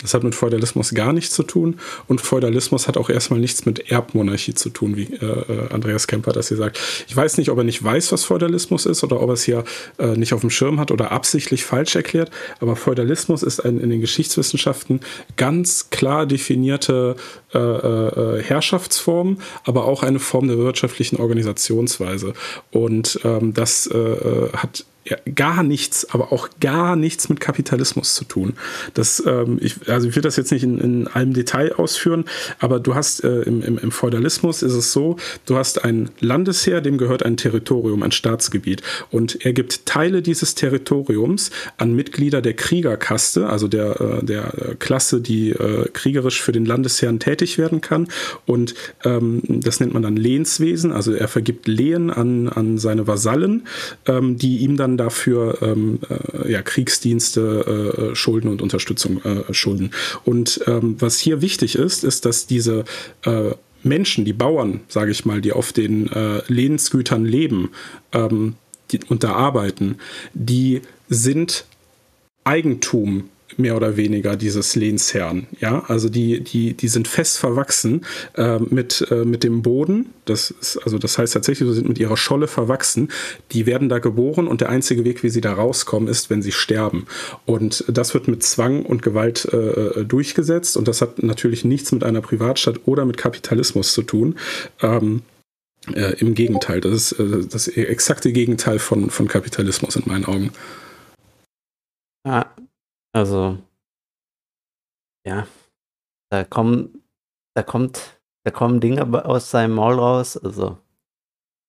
das 0.02 0.14
hat 0.14 0.24
mit 0.24 0.36
Feudalismus 0.36 0.94
gar 0.94 1.14
nichts 1.14 1.36
zu 1.36 1.44
tun. 1.44 1.80
Und 2.08 2.22
Feudalismus 2.22 2.88
hat 2.88 2.98
auch 2.98 3.10
erstmal 3.10 3.40
nichts 3.40 3.66
mit 3.66 3.92
Erbmonarchie 3.92 4.54
zu 4.54 4.70
tun, 4.70 4.96
wie 4.96 5.14
äh, 5.14 5.26
äh, 5.26 5.70
Andreas 5.72 6.08
Kemper 6.08 6.32
das 6.32 6.48
hier 6.48 6.58
sagt. 6.58 6.80
Ich 7.08 7.16
weiß 7.16 7.38
nicht, 7.38 7.50
ob 7.50 7.58
er 7.58 7.64
nicht 7.64 7.84
weiß, 7.84 8.12
was 8.12 8.24
Feudalismus 8.24 8.86
ist 8.86 9.04
oder 9.04 9.22
ob 9.22 9.30
er 9.30 9.34
es 9.34 9.44
hier 9.44 9.64
äh, 9.98 10.16
nicht 10.16 10.34
auf 10.34 10.42
dem 10.42 10.50
Schirm 10.50 10.80
hat 10.80 10.92
oder 10.92 11.12
absichtlich 11.12 11.66
falsch 11.66 11.96
erklärt. 11.96 12.32
Aber 12.60 12.76
Feudalismus 12.76 13.44
ist 13.44 13.60
ein 13.60 13.80
in 13.80 13.90
den 13.90 14.02
Geschichtswissenschaften 14.02 15.02
ganz 15.36 15.90
klar 15.90 16.26
definierte 16.26 17.16
äh, 17.54 17.58
äh, 17.58 18.44
Herrschaftsform, 18.44 19.40
aber 19.66 19.86
auch 19.86 20.04
eine 20.04 20.20
Form 20.20 20.48
der 20.48 20.58
wirtschaftlichen 20.58 21.18
Organisationsweise. 21.18 22.34
Und 22.72 23.20
ähm, 23.24 23.54
das 23.54 23.88
äh, 23.88 24.50
hat 24.54 24.86
ja, 24.99 24.99
gar 25.36 25.64
nichts, 25.64 26.10
aber 26.12 26.32
auch 26.32 26.50
gar 26.60 26.96
nichts 26.96 27.30
mit 27.30 27.40
Kapitalismus 27.40 28.16
zu 28.16 28.26
tun. 28.26 28.54
Das, 28.94 29.24
ähm, 29.26 29.58
ich, 29.62 29.90
also 29.90 30.08
ich 30.08 30.16
will 30.16 30.24
das 30.24 30.36
jetzt 30.36 30.52
nicht 30.52 30.64
in, 30.64 30.80
in 30.80 31.08
allem 31.08 31.34
Detail 31.34 31.74
ausführen, 31.74 32.26
aber 32.60 32.80
du 32.80 32.96
hast 32.96 33.24
äh, 33.24 33.42
im, 33.42 33.62
im, 33.64 33.78
im 33.78 33.92
Feudalismus 33.92 34.62
ist 34.62 34.74
es 34.74 34.92
so, 34.92 35.18
du 35.46 35.58
hast 35.58 35.84
ein 35.84 36.10
Landesheer, 36.20 36.82
dem 36.82 36.98
gehört 36.98 37.24
ein 37.24 37.38
Territorium, 37.38 38.04
ein 38.04 38.12
Staatsgebiet. 38.12 38.82
Und 39.12 39.46
er 39.46 39.54
gibt 39.54 39.86
Teile 39.86 40.22
dieses 40.22 40.56
Territoriums 40.56 41.52
an 41.78 41.96
Mitglieder 41.96 42.42
der 42.42 42.54
Kriegerkaste, 42.54 43.50
also 43.50 43.68
der, 43.68 44.00
äh, 44.00 44.24
der 44.24 44.76
Klasse, 44.80 45.22
die 45.22 45.52
äh, 45.52 45.90
kriegerisch 45.94 46.42
für 46.42 46.52
den 46.52 46.66
Landesherrn 46.66 47.20
tätig 47.20 47.58
werden 47.58 47.82
kann. 47.82 48.08
Und 48.46 48.76
ähm, 49.04 49.42
das 49.48 49.80
nennt 49.80 49.94
man 49.94 50.04
dann 50.04 50.16
Lehnswesen, 50.16 50.92
also 50.92 51.14
er 51.14 51.28
vergibt 51.28 51.68
Lehen 51.68 52.12
an, 52.12 52.50
an 52.50 52.78
seine 52.78 53.08
Vasallen, 53.08 53.68
ähm, 54.06 54.38
die 54.38 54.58
ihm 54.58 54.78
dann 54.78 54.98
dafür 55.00 55.60
ähm, 55.62 56.00
äh, 56.10 56.52
ja, 56.52 56.62
Kriegsdienste, 56.62 58.12
äh, 58.12 58.16
Schulden 58.16 58.50
und 58.50 58.62
Unterstützung 58.62 59.22
äh, 59.24 59.54
schulden. 59.54 59.92
Und 60.26 60.62
ähm, 60.68 60.96
was 61.00 61.20
hier 61.20 61.42
wichtig 61.42 61.76
ist, 61.76 62.04
ist, 62.04 62.26
dass 62.26 62.48
diese 62.48 62.86
äh, 63.24 63.52
Menschen, 63.84 64.26
die 64.26 64.34
Bauern, 64.34 64.82
sage 64.90 65.12
ich 65.12 65.26
mal, 65.26 65.42
die 65.42 65.54
auf 65.54 65.72
den 65.72 66.12
äh, 66.12 66.42
Lehnsgütern 66.48 67.26
leben 67.26 67.72
ähm, 68.12 68.56
die, 68.92 69.00
und 69.08 69.24
da 69.24 69.34
arbeiten, 69.34 69.98
die 70.34 70.82
sind 71.08 71.66
Eigentum 72.44 73.30
mehr 73.60 73.76
oder 73.76 73.98
weniger 73.98 74.36
dieses 74.36 74.76
Lehnsherrn. 74.76 75.48
Ja, 75.60 75.84
also 75.88 76.10
die, 76.10 76.42
die, 76.42 76.74
die 76.74 76.88
sind 76.88 77.08
fest 77.08 77.38
verwachsen 77.38 78.06
äh, 78.36 78.60
mit, 78.60 79.06
äh, 79.12 79.26
mit 79.26 79.44
dem 79.44 79.62
Boden. 79.62 80.08
Das 80.26 80.52
ist, 80.52 80.78
also 80.78 80.98
das 80.98 81.18
heißt 81.18 81.34
tatsächlich, 81.34 81.68
sie 81.68 81.76
sind 81.76 81.88
mit 81.88 82.00
ihrer 82.00 82.18
Scholle 82.18 82.48
verwachsen. 82.48 83.10
Die 83.52 83.66
werden 83.66 83.90
da 83.90 84.00
geboren 84.00 84.48
und 84.48 84.62
der 84.62 84.70
einzige 84.70 85.06
Weg, 85.06 85.24
wie 85.24 85.30
sie 85.30 85.42
da 85.42 85.54
rauskommen, 85.54 86.08
ist, 86.10 86.30
wenn 86.30 86.42
sie 86.42 86.52
sterben. 86.52 87.06
Und 87.46 87.84
das 87.88 88.14
wird 88.14 88.28
mit 88.28 88.44
Zwang 88.44 88.86
und 88.86 89.02
Gewalt 89.02 89.48
äh, 89.52 89.58
äh 89.58 90.06
durchgesetzt. 90.06 90.78
Und 90.78 90.88
das 90.88 91.02
hat 91.02 91.22
natürlich 91.22 91.66
nichts 91.66 91.92
mit 91.92 92.04
einer 92.04 92.22
Privatstadt 92.22 92.82
oder 92.86 93.06
mit 93.06 93.18
Kapitalismus 93.18 93.94
zu 93.94 94.04
tun. 94.04 94.36
Ähm, 94.82 95.22
äh, 95.94 96.20
Im 96.20 96.34
Gegenteil, 96.34 96.82
das 96.82 97.12
ist 97.12 97.20
äh, 97.20 97.46
das 97.48 97.68
exakte 97.68 98.32
Gegenteil 98.32 98.80
von, 98.80 99.10
von 99.10 99.28
Kapitalismus 99.28 99.96
in 99.96 100.04
meinen 100.06 100.26
Augen. 100.26 100.52
Ja, 102.26 102.54
also, 103.14 103.58
ja, 105.26 105.48
da 106.32 106.44
kommen, 106.44 107.04
da 107.56 107.64
kommt, 107.64 108.22
da 108.46 108.52
kommen 108.52 108.80
Dinge 108.82 109.04
aus 109.26 109.52
seinem 109.52 109.76
Maul 109.76 110.00
raus. 110.00 110.38
Also, 110.38 110.80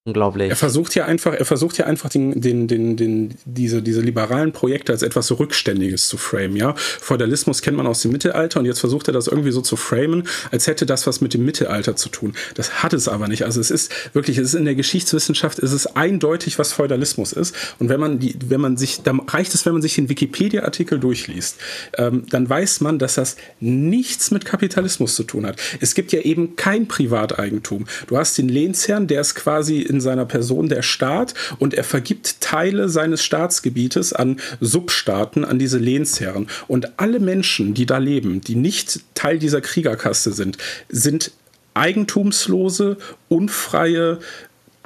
Unglaublich. 0.03 0.49
Er 0.49 0.55
versucht 0.55 0.95
ja 0.95 1.05
einfach, 1.05 1.35
er 1.35 1.45
versucht 1.45 1.77
ja 1.77 1.85
einfach 1.85 2.09
den, 2.09 2.41
den, 2.41 2.67
den, 2.67 2.97
den, 2.97 3.35
diese, 3.45 3.83
diese 3.83 4.01
liberalen 4.01 4.51
Projekte 4.51 4.91
als 4.91 5.03
etwas 5.03 5.29
Rückständiges 5.31 6.07
zu 6.07 6.17
framen, 6.17 6.55
ja. 6.55 6.73
Feudalismus 6.75 7.61
kennt 7.61 7.77
man 7.77 7.85
aus 7.85 8.01
dem 8.01 8.11
Mittelalter 8.11 8.59
und 8.59 8.65
jetzt 8.65 8.79
versucht 8.79 9.09
er 9.09 9.13
das 9.13 9.27
irgendwie 9.27 9.51
so 9.51 9.61
zu 9.61 9.75
framen, 9.75 10.27
als 10.49 10.65
hätte 10.65 10.87
das 10.87 11.05
was 11.05 11.21
mit 11.21 11.35
dem 11.35 11.45
Mittelalter 11.45 11.95
zu 11.95 12.09
tun. 12.09 12.33
Das 12.55 12.81
hat 12.81 12.93
es 12.93 13.07
aber 13.07 13.27
nicht. 13.27 13.45
Also 13.45 13.61
es 13.61 13.69
ist 13.69 13.91
wirklich, 14.15 14.39
es 14.39 14.47
ist 14.47 14.53
in 14.55 14.65
der 14.65 14.73
Geschichtswissenschaft, 14.73 15.59
es 15.59 15.71
ist 15.71 15.95
eindeutig, 15.95 16.57
was 16.57 16.73
Feudalismus 16.73 17.31
ist. 17.31 17.55
Und 17.77 17.89
wenn 17.89 17.99
man 17.99 18.17
die, 18.17 18.35
wenn 18.47 18.59
man 18.59 18.77
sich, 18.77 19.03
dann 19.03 19.19
reicht 19.19 19.53
es, 19.53 19.67
wenn 19.67 19.73
man 19.73 19.83
sich 19.83 19.93
den 19.93 20.09
Wikipedia-Artikel 20.09 20.99
durchliest, 20.99 21.57
ähm, 21.99 22.23
dann 22.27 22.49
weiß 22.49 22.81
man, 22.81 22.97
dass 22.97 23.15
das 23.15 23.35
nichts 23.59 24.31
mit 24.31 24.45
Kapitalismus 24.45 25.13
zu 25.13 25.25
tun 25.25 25.45
hat. 25.45 25.57
Es 25.79 25.93
gibt 25.93 26.11
ja 26.11 26.21
eben 26.21 26.55
kein 26.55 26.87
Privateigentum. 26.87 27.85
Du 28.07 28.17
hast 28.17 28.39
den 28.39 28.49
Lehnsherrn, 28.49 29.05
der 29.05 29.21
ist 29.21 29.35
quasi 29.35 29.90
in 29.91 30.01
seiner 30.01 30.25
Person 30.25 30.69
der 30.69 30.81
Staat 30.81 31.35
und 31.59 31.73
er 31.73 31.83
vergibt 31.83 32.41
Teile 32.41 32.89
seines 32.89 33.23
Staatsgebietes 33.23 34.13
an 34.13 34.39
Substaaten, 34.59 35.45
an 35.45 35.59
diese 35.59 35.77
Lehnsherren. 35.77 36.47
Und 36.67 36.99
alle 36.99 37.19
Menschen, 37.19 37.73
die 37.73 37.85
da 37.85 37.97
leben, 37.99 38.41
die 38.41 38.55
nicht 38.55 39.01
Teil 39.13 39.37
dieser 39.37 39.61
Kriegerkaste 39.61 40.31
sind, 40.31 40.57
sind 40.89 41.31
eigentumslose, 41.73 42.97
unfreie 43.29 44.19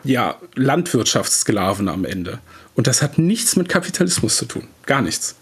ja, 0.04 0.36
Landwirtschaftssklaven 0.56 1.88
am 1.88 2.06
Ende. 2.06 2.40
Und 2.76 2.88
das 2.88 3.02
hat 3.02 3.18
nichts 3.18 3.56
mit 3.56 3.70
Kapitalismus 3.70 4.38
zu 4.38 4.46
tun. 4.46 4.68
Gar 4.86 5.02
nichts. 5.02 5.36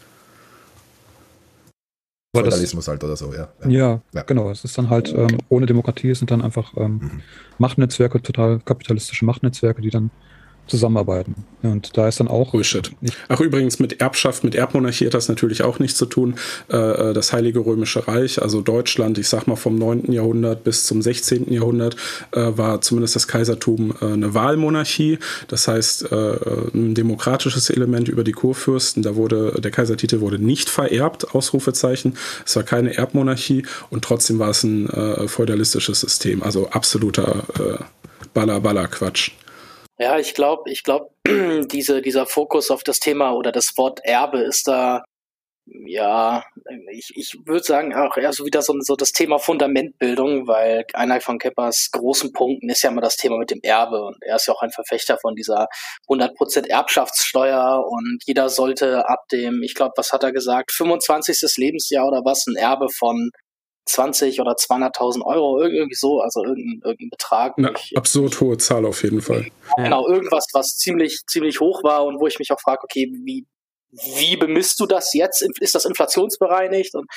Feudalismus 2.35 2.87
halt 2.87 3.03
oder 3.03 3.15
so, 3.15 3.31
ja. 3.33 3.49
Ja, 3.67 4.01
ja. 4.13 4.23
genau. 4.23 4.49
Es 4.49 4.63
ist 4.63 4.77
dann 4.77 4.89
halt, 4.89 5.13
ähm, 5.15 5.37
ohne 5.49 5.67
Demokratie 5.67 6.15
sind 6.15 6.31
dann 6.31 6.41
einfach 6.41 6.73
ähm, 6.77 6.93
mhm. 6.93 7.21
Machtnetzwerke, 7.59 8.21
total 8.21 8.59
kapitalistische 8.59 9.23
Machtnetzwerke, 9.25 9.81
die 9.81 9.91
dann 9.91 10.09
zusammenarbeiten. 10.67 11.35
Und 11.61 11.97
da 11.97 12.07
ist 12.07 12.19
dann 12.19 12.27
auch. 12.27 12.51
Bullshit. 12.51 12.91
Ach, 13.29 13.39
übrigens, 13.39 13.79
mit 13.79 14.01
Erbschaft, 14.01 14.43
mit 14.43 14.53
Erbmonarchie 14.53 15.05
hat 15.05 15.13
das 15.13 15.29
natürlich 15.29 15.63
auch 15.63 15.79
nichts 15.79 15.97
zu 15.97 16.05
tun. 16.05 16.35
Äh, 16.69 16.77
äh, 16.77 17.13
das 17.13 17.31
Heilige 17.31 17.59
Römische 17.59 18.07
Reich, 18.07 18.41
also 18.41 18.61
Deutschland, 18.61 19.17
ich 19.17 19.29
sag 19.29 19.47
mal 19.47 19.55
vom 19.55 19.77
9. 19.77 20.11
Jahrhundert 20.11 20.63
bis 20.63 20.85
zum 20.85 21.01
16. 21.01 21.51
Jahrhundert, 21.51 21.95
äh, 22.31 22.51
war 22.55 22.81
zumindest 22.81 23.15
das 23.15 23.27
Kaisertum 23.27 23.93
eine 24.01 24.33
Wahlmonarchie. 24.33 25.19
Das 25.47 25.67
heißt, 25.67 26.11
ein 26.11 26.93
demokratisches 26.93 27.69
Element 27.69 28.09
über 28.09 28.23
die 28.23 28.31
Kurfürsten. 28.31 29.03
Da 29.03 29.15
wurde, 29.15 29.59
der 29.61 29.71
Kaisertitel 29.71 30.19
wurde 30.19 30.39
nicht 30.39 30.69
vererbt, 30.69 31.33
Ausrufezeichen. 31.33 32.17
Es 32.45 32.55
war 32.55 32.63
keine 32.63 32.95
Erbmonarchie 32.95 33.65
und 33.89 34.03
trotzdem 34.03 34.39
war 34.39 34.49
es 34.49 34.63
ein 34.63 34.89
feudalistisches 35.27 36.01
System. 36.01 36.43
Also 36.43 36.69
absoluter 36.69 37.43
Baller-Baller-Quatsch. 38.33 39.31
Ja, 39.99 40.17
ich 40.17 40.33
glaube, 40.33 40.69
ich 40.71 40.83
glaube, 40.83 41.09
diese, 41.71 42.01
dieser 42.01 42.25
Fokus 42.25 42.71
auf 42.71 42.83
das 42.83 42.99
Thema 42.99 43.33
oder 43.33 43.51
das 43.51 43.77
Wort 43.77 43.99
Erbe 44.03 44.39
ist 44.39 44.67
da, 44.67 45.03
ja, 45.65 46.43
ich, 46.91 47.11
ich 47.15 47.37
würde 47.45 47.63
sagen, 47.63 47.93
auch 47.95 48.17
eher 48.17 48.33
so 48.33 48.45
wieder 48.45 48.61
so, 48.61 48.73
so 48.79 48.95
das 48.95 49.11
Thema 49.11 49.37
Fundamentbildung, 49.37 50.47
weil 50.47 50.85
einer 50.93 51.21
von 51.21 51.37
Keppers 51.39 51.89
großen 51.91 52.33
Punkten 52.33 52.69
ist 52.69 52.81
ja 52.81 52.89
immer 52.89 53.01
das 53.01 53.17
Thema 53.17 53.37
mit 53.37 53.51
dem 53.51 53.59
Erbe 53.61 54.03
und 54.03 54.17
er 54.21 54.35
ist 54.37 54.47
ja 54.47 54.53
auch 54.53 54.61
ein 54.61 54.71
Verfechter 54.71 55.17
von 55.21 55.35
dieser 55.35 55.67
100% 56.09 56.67
Erbschaftssteuer 56.67 57.85
und 57.87 58.19
jeder 58.25 58.49
sollte 58.49 59.07
ab 59.07 59.19
dem, 59.31 59.61
ich 59.63 59.75
glaube, 59.75 59.93
was 59.95 60.11
hat 60.11 60.23
er 60.23 60.33
gesagt, 60.33 60.71
25. 60.71 61.39
Lebensjahr 61.57 62.07
oder 62.07 62.21
was, 62.25 62.45
ein 62.47 62.55
Erbe 62.55 62.87
von 62.89 63.29
20 63.85 64.39
oder 64.39 64.53
200.000 64.53 65.25
Euro, 65.25 65.61
irgendwie 65.61 65.95
so, 65.95 66.21
also 66.21 66.43
irgendein, 66.43 66.81
irgendein 66.83 67.09
Betrag. 67.09 67.57
Eine 67.57 67.73
absurd 67.95 68.39
hohe 68.39 68.57
Zahl 68.57 68.85
auf 68.85 69.03
jeden 69.03 69.21
Fall. 69.21 69.47
Genau, 69.77 70.07
irgendwas, 70.07 70.47
was 70.53 70.77
ziemlich, 70.77 71.21
ziemlich 71.27 71.59
hoch 71.59 71.83
war 71.83 72.05
und 72.05 72.19
wo 72.19 72.27
ich 72.27 72.39
mich 72.39 72.51
auch 72.51 72.61
frage, 72.61 72.83
okay, 72.83 73.11
wie, 73.25 73.45
wie 73.91 74.37
bemisst 74.37 74.79
du 74.79 74.85
das 74.85 75.13
jetzt? 75.13 75.45
Ist 75.59 75.75
das 75.75 75.85
inflationsbereinigt? 75.85 76.95
Und 76.95 77.07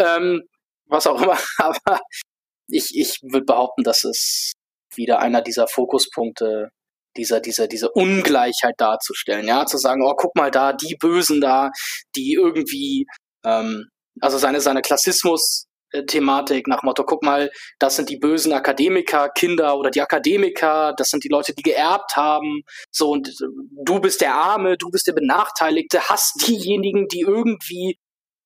ähm, 0.00 0.42
was 0.86 1.06
auch 1.06 1.20
immer. 1.20 1.38
Aber 1.58 2.00
ich, 2.68 2.90
ich 2.94 3.20
würde 3.22 3.46
behaupten, 3.46 3.84
dass 3.84 4.04
es 4.04 4.52
wieder 4.94 5.20
einer 5.20 5.42
dieser 5.42 5.68
Fokuspunkte 5.68 6.70
dieser, 7.16 7.40
dieser, 7.40 7.66
diese 7.66 7.90
Ungleichheit 7.90 8.74
darzustellen, 8.78 9.46
ja, 9.46 9.66
zu 9.66 9.76
sagen, 9.76 10.02
oh, 10.02 10.14
guck 10.16 10.34
mal 10.36 10.50
da, 10.50 10.72
die 10.72 10.96
Bösen 10.96 11.40
da, 11.40 11.70
die 12.14 12.34
irgendwie, 12.34 13.06
ähm, 13.44 13.88
also 14.20 14.38
seine, 14.38 14.60
seine 14.60 14.82
Klassismus, 14.82 15.64
Thematik 16.06 16.66
nach 16.68 16.82
Motto, 16.82 17.04
guck 17.04 17.22
mal, 17.22 17.50
das 17.78 17.96
sind 17.96 18.10
die 18.10 18.18
bösen 18.18 18.52
Akademiker, 18.52 19.28
Kinder 19.30 19.76
oder 19.78 19.90
die 19.90 20.02
Akademiker, 20.02 20.94
das 20.96 21.08
sind 21.10 21.24
die 21.24 21.28
Leute, 21.28 21.54
die 21.54 21.62
geerbt 21.62 22.16
haben, 22.16 22.62
so 22.90 23.10
und 23.10 23.28
äh, 23.28 23.32
du 23.84 24.00
bist 24.00 24.20
der 24.20 24.34
Arme, 24.34 24.76
du 24.76 24.90
bist 24.90 25.06
der 25.06 25.14
Benachteiligte, 25.14 26.08
hast 26.08 26.46
diejenigen, 26.46 27.08
die 27.08 27.20
irgendwie 27.20 27.98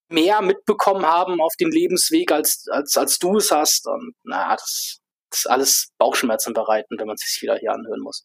mehr 0.09 0.43
mitbekommen 0.43 1.07
haben 1.07 1.41
auf 1.41 1.55
dem 1.59 1.71
Lebensweg, 1.71 2.31
als, 2.31 2.67
als, 2.71 2.97
als 2.97 3.19
du 3.19 3.39
es 3.39 3.51
hast. 3.51 3.87
Und 3.89 4.15
na, 4.25 4.55
das, 4.55 5.01
das 5.31 5.41
ist 5.41 5.51
alles 5.51 5.89
Bauchschmerzen 5.99 6.53
bereiten, 6.53 6.99
wenn 6.99 7.07
man 7.07 7.17
sich 7.17 7.41
wieder 7.43 7.57
hier 7.57 7.73
anhören 7.73 8.01
muss. 8.01 8.25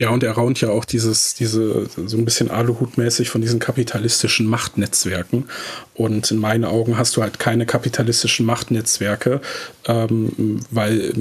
Ja, 0.00 0.10
und 0.10 0.22
er 0.22 0.32
raunt 0.32 0.60
ja 0.60 0.70
auch 0.70 0.84
dieses, 0.84 1.34
diese, 1.34 1.88
so 2.06 2.16
ein 2.16 2.24
bisschen 2.24 2.52
Aluhutmäßig 2.52 3.30
von 3.30 3.40
diesen 3.40 3.58
kapitalistischen 3.58 4.46
Machtnetzwerken. 4.46 5.48
Und 5.94 6.30
in 6.30 6.38
meinen 6.38 6.64
Augen 6.64 6.96
hast 6.96 7.16
du 7.16 7.22
halt 7.22 7.40
keine 7.40 7.66
kapitalistischen 7.66 8.46
Machtnetzwerke, 8.46 9.40
ähm, 9.86 10.60
weil 10.70 11.12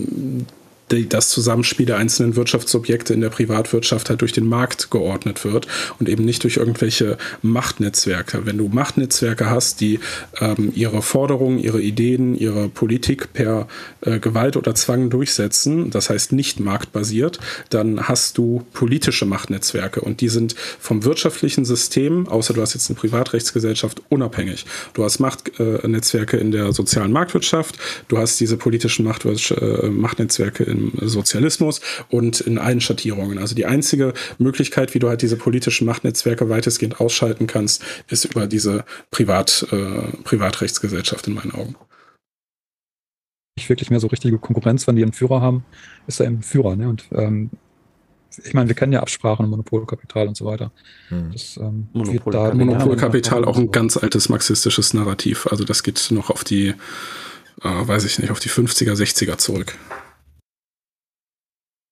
die, 0.91 1.09
das 1.09 1.29
Zusammenspiel 1.29 1.85
der 1.85 1.97
einzelnen 1.97 2.35
Wirtschaftsobjekte 2.35 3.13
in 3.13 3.21
der 3.21 3.29
Privatwirtschaft 3.29 4.09
halt 4.09 4.21
durch 4.21 4.31
den 4.31 4.47
Markt 4.47 4.89
geordnet 4.89 5.43
wird 5.43 5.67
und 5.99 6.07
eben 6.07 6.23
nicht 6.23 6.43
durch 6.43 6.57
irgendwelche 6.57 7.17
Machtnetzwerke. 7.41 8.45
Wenn 8.45 8.57
du 8.57 8.67
Machtnetzwerke 8.69 9.49
hast, 9.49 9.81
die 9.81 9.99
ähm, 10.39 10.71
ihre 10.75 11.01
Forderungen, 11.01 11.59
ihre 11.59 11.81
Ideen, 11.81 12.35
ihre 12.35 12.69
Politik 12.69 13.33
per 13.33 13.67
äh, 14.01 14.19
Gewalt 14.19 14.55
oder 14.55 14.75
Zwang 14.75 15.09
durchsetzen, 15.09 15.89
das 15.89 16.09
heißt 16.09 16.31
nicht 16.31 16.59
marktbasiert, 16.59 17.39
dann 17.69 18.07
hast 18.07 18.38
du 18.38 18.65
politische 18.73 19.25
Machtnetzwerke 19.25 20.01
und 20.01 20.21
die 20.21 20.29
sind 20.29 20.55
vom 20.79 21.03
wirtschaftlichen 21.03 21.65
System, 21.65 22.27
außer 22.27 22.53
du 22.53 22.61
hast 22.61 22.73
jetzt 22.73 22.89
eine 22.89 22.97
Privatrechtsgesellschaft, 22.97 24.01
unabhängig. 24.09 24.65
Du 24.93 25.03
hast 25.03 25.19
Machtnetzwerke 25.19 26.38
äh, 26.38 26.41
in 26.41 26.51
der 26.51 26.71
sozialen 26.71 27.11
Marktwirtschaft, 27.11 27.77
du 28.07 28.17
hast 28.17 28.39
diese 28.39 28.55
politischen 28.55 29.03
Macht, 29.03 29.25
äh, 29.25 29.89
Machtnetzwerke 29.89 30.63
in 30.63 30.76
im 30.78 31.07
Sozialismus 31.07 31.82
und 32.09 32.39
in 32.41 32.57
allen 32.57 32.82
Schattierungen. 32.82 33.38
Also 33.39 33.55
die 33.55 33.65
einzige 33.65 34.13
Möglichkeit, 34.38 34.93
wie 34.93 34.99
du 34.99 35.09
halt 35.09 35.21
diese 35.21 35.38
politischen 35.38 35.86
Machtnetzwerke 35.86 36.49
weitestgehend 36.49 36.99
ausschalten 36.99 37.47
kannst, 37.47 37.84
ist 38.09 38.25
über 38.25 38.47
diese 38.47 38.86
Privat, 39.11 39.67
äh, 39.71 40.11
Privatrechtsgesellschaft 40.23 41.28
in 41.28 41.34
meinen 41.34 41.51
Augen. 41.51 41.75
Nicht 43.57 43.69
wirklich 43.69 43.89
mehr 43.89 43.99
so 43.99 44.07
richtige 44.07 44.38
Konkurrenz, 44.38 44.88
wenn 44.88 44.95
die 44.95 45.03
einen 45.03 45.13
Führer 45.13 45.41
haben, 45.41 45.65
ist 46.05 46.19
er 46.19 46.28
eben 46.28 46.43
Führer. 46.43 46.75
Ne? 46.75 46.89
Und 46.89 47.05
ähm, 47.11 47.49
ich 48.43 48.53
meine, 48.53 48.67
wir 48.67 48.75
kennen 48.75 48.93
ja 48.93 48.99
Absprachen, 48.99 49.49
Monopolkapital 49.49 50.28
und 50.28 50.38
so 50.38 50.45
weiter. 50.45 50.71
Hm. 51.09 51.32
Das, 51.32 51.57
ähm, 51.57 51.88
Monopolkapital, 51.93 52.55
Monopolkapital 52.55 53.45
auch 53.45 53.57
ein 53.57 53.71
ganz 53.71 53.97
altes 53.97 54.30
marxistisches 54.30 54.93
Narrativ. 54.93 55.47
Also 55.47 55.63
das 55.63 55.84
geht 55.84 56.07
noch 56.11 56.30
auf 56.30 56.43
die, 56.43 56.67
äh, 56.67 56.73
weiß 57.63 58.05
ich 58.05 58.19
nicht, 58.19 58.32
auf 58.32 58.39
die 58.39 58.49
50er, 58.49 58.93
60er 58.93 59.38
zurück. 59.38 59.75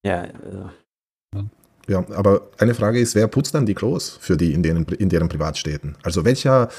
Ja, 0.06 0.24
äh. 0.24 1.42
ja, 1.88 2.06
aber 2.12 2.50
eine 2.60 2.76
Frage 2.76 3.00
ist, 3.00 3.16
wer 3.16 3.28
putzt 3.28 3.56
dann 3.56 3.66
die 3.66 3.74
Klos 3.74 4.18
für 4.22 4.38
die 4.38 4.54
in 4.54 4.62
deren, 4.62 4.86
in 4.86 5.10
deren 5.10 5.30
Privatstädten? 5.30 5.98
Also 6.04 6.24
welcher 6.24 6.70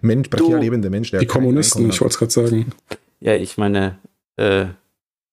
Mensch, 0.00 0.30
prekär 0.30 0.58
lebende 0.58 0.88
Mensch, 0.88 1.10
der. 1.10 1.20
Die 1.20 1.26
Kommunisten, 1.26 1.90
ich 1.90 2.00
wollte 2.00 2.12
es 2.12 2.18
gerade 2.18 2.32
sagen. 2.32 2.72
Ja, 3.20 3.34
ich 3.34 3.58
meine, 3.58 3.98
äh, 4.36 4.64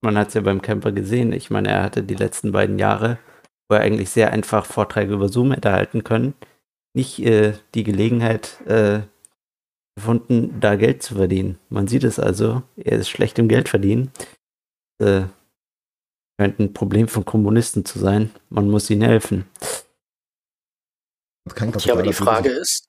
man 0.02 0.18
hat 0.18 0.28
es 0.28 0.34
ja 0.34 0.42
beim 0.42 0.62
Camper 0.62 0.92
gesehen. 0.92 1.32
Ich 1.32 1.50
meine, 1.50 1.70
er 1.70 1.84
hatte 1.84 2.04
die 2.04 2.16
letzten 2.16 2.52
beiden 2.52 2.80
Jahre, 2.80 3.18
wo 3.70 3.76
er 3.76 3.82
eigentlich 3.82 4.10
sehr 4.10 4.34
einfach 4.34 4.66
Vorträge 4.66 5.14
über 5.14 5.30
Zoom 5.30 5.54
hätte 5.54 5.72
halten 5.72 6.04
können, 6.04 6.34
nicht 6.94 7.20
äh, 7.20 7.54
die 7.76 7.84
Gelegenheit 7.86 8.60
äh, 8.66 9.00
gefunden, 9.96 10.60
da 10.60 10.76
Geld 10.76 11.02
zu 11.02 11.16
verdienen. 11.16 11.60
Man 11.70 11.88
sieht 11.88 12.04
es 12.04 12.20
also, 12.20 12.64
er 12.76 13.00
ist 13.00 13.10
schlecht 13.10 13.40
im 13.40 13.48
Geld 13.48 13.70
verdienen. 13.70 14.12
Äh, 15.02 15.22
Scheint 16.40 16.60
ein 16.60 16.74
Problem 16.74 17.08
von 17.08 17.26
Kommunisten 17.26 17.84
zu 17.84 18.00
sein. 18.00 18.32
Man 18.50 18.70
muss 18.70 18.90
ihnen 18.90 19.02
helfen. 19.02 19.50
Ja, 21.80 21.94
aber 21.94 22.04
die 22.04 22.14
Frage 22.14 22.50
ist, 22.50 22.88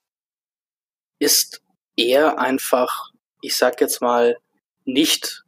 ist 1.19 1.63
er 1.97 2.39
einfach, 2.39 3.11
ich 3.41 3.57
sag 3.57 3.81
jetzt 3.81 4.03
mal, 4.03 4.37
nicht, 4.85 5.45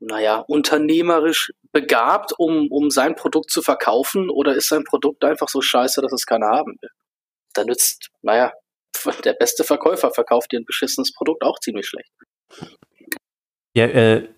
naja, 0.00 0.38
unternehmerisch 0.38 1.52
begabt, 1.72 2.32
um, 2.38 2.70
um 2.70 2.90
sein 2.90 3.14
Produkt 3.14 3.50
zu 3.50 3.62
verkaufen, 3.62 4.30
oder 4.30 4.54
ist 4.54 4.68
sein 4.68 4.84
Produkt 4.84 5.24
einfach 5.24 5.48
so 5.48 5.60
scheiße, 5.60 6.00
dass 6.02 6.12
es 6.12 6.26
keiner 6.26 6.48
haben 6.48 6.76
will? 6.80 6.90
Da 7.54 7.64
nützt, 7.64 8.10
naja, 8.22 8.52
der 9.24 9.34
beste 9.34 9.64
Verkäufer 9.64 10.10
verkauft 10.10 10.52
dir 10.52 10.60
ein 10.60 10.64
beschissenes 10.64 11.12
Produkt 11.12 11.42
auch 11.42 11.58
ziemlich 11.58 11.86
schlecht. 11.86 12.12
Ja, 13.74 13.86
äh, 13.86 14.28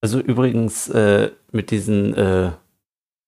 also 0.00 0.20
übrigens 0.20 0.88
äh, 0.88 1.30
mit 1.52 1.70
diesen 1.70 2.14
äh, 2.14 2.52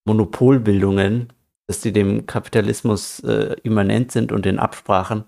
Monopolbildungen, 0.07 1.33
dass 1.67 1.81
die 1.81 1.93
dem 1.93 2.27
Kapitalismus 2.27 3.21
äh, 3.21 3.57
immanent 3.63 4.13
sind 4.13 4.33
und 4.33 4.45
den 4.45 4.59
Absprachen, 4.59 5.25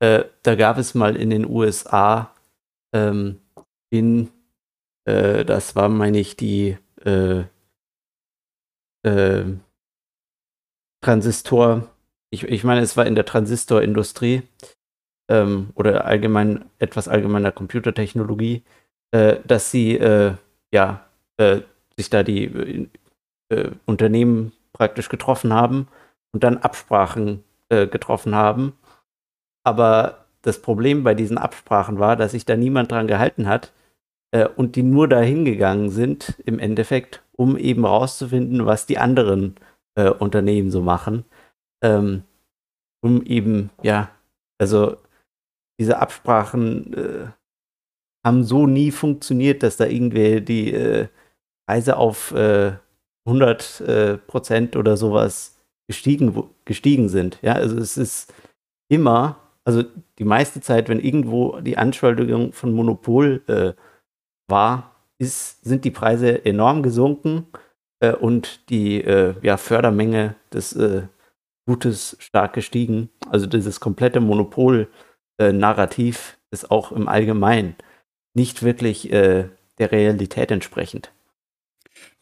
äh, 0.00 0.24
da 0.42 0.54
gab 0.54 0.78
es 0.78 0.94
mal 0.94 1.16
in 1.16 1.30
den 1.30 1.48
USA 1.48 2.34
ähm, 2.92 3.40
in, 3.90 4.30
äh, 5.04 5.44
das 5.44 5.76
war, 5.76 5.88
meine 5.88 6.18
ich, 6.18 6.36
die 6.36 6.76
äh, 7.04 7.44
Transistor, 11.02 11.88
ich, 12.30 12.44
ich 12.44 12.64
meine, 12.64 12.82
es 12.82 12.98
war 12.98 13.06
in 13.06 13.14
der 13.14 13.24
Transistorindustrie 13.24 14.42
ähm, 15.30 15.70
oder 15.74 16.04
allgemein 16.04 16.66
etwas 16.78 17.08
allgemeiner 17.08 17.50
Computertechnologie, 17.50 18.62
dass 19.10 19.70
sie 19.70 19.98
ja, 20.72 21.04
äh, 21.36 21.60
sich 21.96 22.10
da 22.10 22.22
die 22.22 22.88
äh, 23.50 23.70
Unternehmen 23.86 24.52
praktisch 24.72 25.08
getroffen 25.08 25.52
haben 25.52 25.88
und 26.32 26.44
dann 26.44 26.58
Absprachen 26.58 27.44
äh, 27.68 27.86
getroffen 27.86 28.34
haben. 28.34 28.74
Aber 29.64 30.26
das 30.42 30.62
Problem 30.62 31.04
bei 31.04 31.14
diesen 31.14 31.38
Absprachen 31.38 31.98
war, 31.98 32.16
dass 32.16 32.32
sich 32.32 32.44
da 32.44 32.56
niemand 32.56 32.90
dran 32.90 33.06
gehalten 33.06 33.46
hat 33.46 33.72
äh, 34.30 34.46
und 34.46 34.76
die 34.76 34.82
nur 34.82 35.08
dahin 35.08 35.44
gegangen 35.44 35.90
sind, 35.90 36.40
im 36.46 36.58
Endeffekt, 36.58 37.22
um 37.32 37.56
eben 37.56 37.84
rauszufinden, 37.84 38.66
was 38.66 38.86
die 38.86 38.98
anderen 38.98 39.56
äh, 39.96 40.10
Unternehmen 40.10 40.70
so 40.70 40.80
machen. 40.80 41.24
Ähm, 41.82 42.22
um 43.02 43.22
eben, 43.22 43.70
ja, 43.82 44.10
also 44.58 44.96
diese 45.80 45.98
Absprachen 45.98 46.92
äh, 46.94 47.26
haben 48.24 48.44
so 48.44 48.66
nie 48.66 48.90
funktioniert, 48.90 49.62
dass 49.62 49.76
da 49.76 49.86
irgendwie 49.86 50.40
die 50.40 50.72
äh, 50.72 51.08
Preise 51.66 51.96
auf 51.96 52.32
äh, 52.32 52.72
100 53.26 53.80
äh, 53.80 54.18
Prozent 54.18 54.76
oder 54.76 54.96
sowas 54.96 55.58
gestiegen, 55.88 56.50
gestiegen 56.64 57.08
sind. 57.08 57.38
Ja, 57.42 57.54
also 57.54 57.78
es 57.78 57.96
ist 57.96 58.32
immer, 58.88 59.36
also 59.64 59.82
die 60.18 60.24
meiste 60.24 60.60
Zeit, 60.60 60.88
wenn 60.88 61.00
irgendwo 61.00 61.60
die 61.60 61.78
Anschuldigung 61.78 62.52
von 62.52 62.72
Monopol 62.72 63.42
äh, 63.46 63.72
war, 64.48 64.96
ist, 65.18 65.64
sind 65.64 65.84
die 65.84 65.90
Preise 65.90 66.44
enorm 66.44 66.82
gesunken 66.82 67.46
äh, 68.00 68.12
und 68.12 68.68
die 68.70 69.02
äh, 69.02 69.34
ja, 69.42 69.56
Fördermenge 69.56 70.36
des 70.52 70.74
äh, 70.74 71.02
Gutes 71.66 72.16
stark 72.18 72.54
gestiegen. 72.54 73.10
Also 73.28 73.46
dieses 73.46 73.80
komplette 73.80 74.20
Monopol-Narrativ 74.20 76.38
ist 76.50 76.70
auch 76.70 76.90
im 76.90 77.06
Allgemeinen 77.06 77.76
nicht 78.34 78.62
wirklich 78.62 79.12
äh, 79.12 79.48
der 79.78 79.92
Realität 79.92 80.50
entsprechend. 80.50 81.10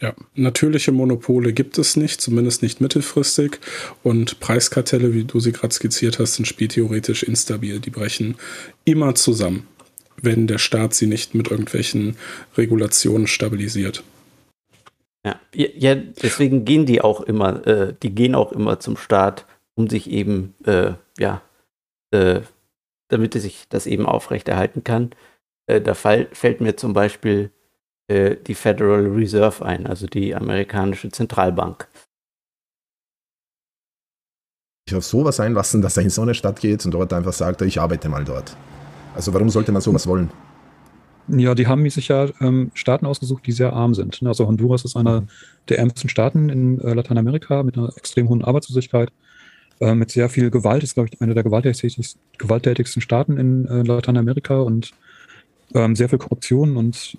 Ja, 0.01 0.15
natürliche 0.35 0.93
Monopole 0.93 1.53
gibt 1.53 1.77
es 1.79 1.97
nicht, 1.97 2.21
zumindest 2.21 2.63
nicht 2.63 2.81
mittelfristig. 2.81 3.59
Und 4.03 4.39
Preiskartelle, 4.39 5.13
wie 5.13 5.25
du 5.25 5.41
sie 5.41 5.53
gerade 5.53 5.75
skizziert 5.75 6.19
hast, 6.19 6.35
sind 6.35 6.47
spieltheoretisch 6.47 7.25
instabil. 7.25 7.81
Die 7.81 7.91
brechen 7.91 8.37
immer 8.85 9.15
zusammen, 9.17 9.67
wenn 10.21 10.47
der 10.47 10.59
Staat 10.59 10.95
sie 10.95 11.07
nicht 11.07 11.35
mit 11.35 11.51
irgendwelchen 11.51 12.17
Regulationen 12.57 13.27
stabilisiert. 13.27 14.05
Ja, 15.25 15.41
ja 15.53 15.95
deswegen 15.97 16.65
gehen 16.65 16.87
die 16.87 17.01
auch 17.01 17.21
immer, 17.21 17.67
äh, 17.67 17.95
die 18.03 18.15
gehen 18.15 18.37
auch 18.37 18.53
immer 18.53 18.79
zum 18.79 18.97
Staat, 18.97 19.47
um 19.75 19.89
sich 19.89 20.09
eben, 20.11 20.55
äh, 20.65 20.93
ja, 21.19 21.43
äh, 22.13 22.41
damit 23.09 23.35
sich 23.35 23.67
das 23.69 23.87
eben 23.87 24.07
aufrechterhalten 24.07 24.85
kann. 24.85 25.11
Äh, 25.69 25.81
da 25.81 25.95
fall, 25.95 26.29
fällt 26.33 26.61
mir 26.61 26.77
zum 26.77 26.93
Beispiel 26.93 27.53
äh, 28.09 28.37
die 28.37 28.55
Federal 28.55 29.07
Reserve 29.07 29.65
ein, 29.65 29.87
also 29.87 30.07
die 30.07 30.35
amerikanische 30.35 31.11
Zentralbank. 31.11 31.87
Ich 34.89 34.95
auf 34.95 35.05
sowas 35.05 35.39
einlassen, 35.39 35.83
dass 35.83 35.99
er 35.99 36.05
in 36.05 36.11
so 36.11 36.23
eine 36.23 36.35
Stadt 36.35 36.61
geht 36.61 36.85
und 36.87 36.93
dort 36.93 37.13
einfach 37.13 37.35
sagt, 37.35 37.61
ich 37.61 37.79
arbeite 37.79 38.09
mal 38.09 38.25
dort. 38.25 38.57
Also 39.15 39.35
warum 39.35 39.51
sollte 39.51 39.71
man 39.71 39.83
sowas 39.83 40.07
wollen? 40.07 40.31
Ja, 41.29 41.55
die 41.55 41.67
haben 41.67 41.89
sich 41.91 42.09
ja 42.09 42.29
ähm, 42.41 42.71
Staaten 42.73 43.05
ausgesucht, 43.05 43.47
die 43.47 43.53
sehr 43.53 43.75
arm 43.75 43.93
sind. 43.93 44.23
Also 44.25 44.47
Honduras 44.47 44.87
ist 44.87 44.97
einer 44.97 45.27
der 45.69 45.79
ärmsten 45.79 46.09
Staaten 46.09 46.49
in 46.49 46.81
äh, 46.81 46.95
Lateinamerika 46.95 47.63
mit 47.63 47.77
einer 47.77 47.95
extrem 47.99 48.31
hohen 48.31 48.43
Arbeitslosigkeit, 48.43 49.13
äh, 49.81 49.95
mit 49.95 50.11
sehr 50.11 50.31
viel 50.31 50.51
Gewalt. 50.51 50.83
Ist, 50.83 50.95
glaube 50.95 51.11
ich, 51.13 51.21
einer 51.21 51.35
der 51.35 51.43
gewalttätigsten, 51.43 52.03
gewalttätigsten 52.39 53.03
Staaten 53.03 53.37
in 53.37 53.67
äh, 53.67 53.83
Lateinamerika 53.83 54.61
und 54.61 54.95
ähm, 55.75 55.97
sehr 55.97 56.09
viel 56.09 56.19
Korruption 56.19 56.77
und 56.77 57.19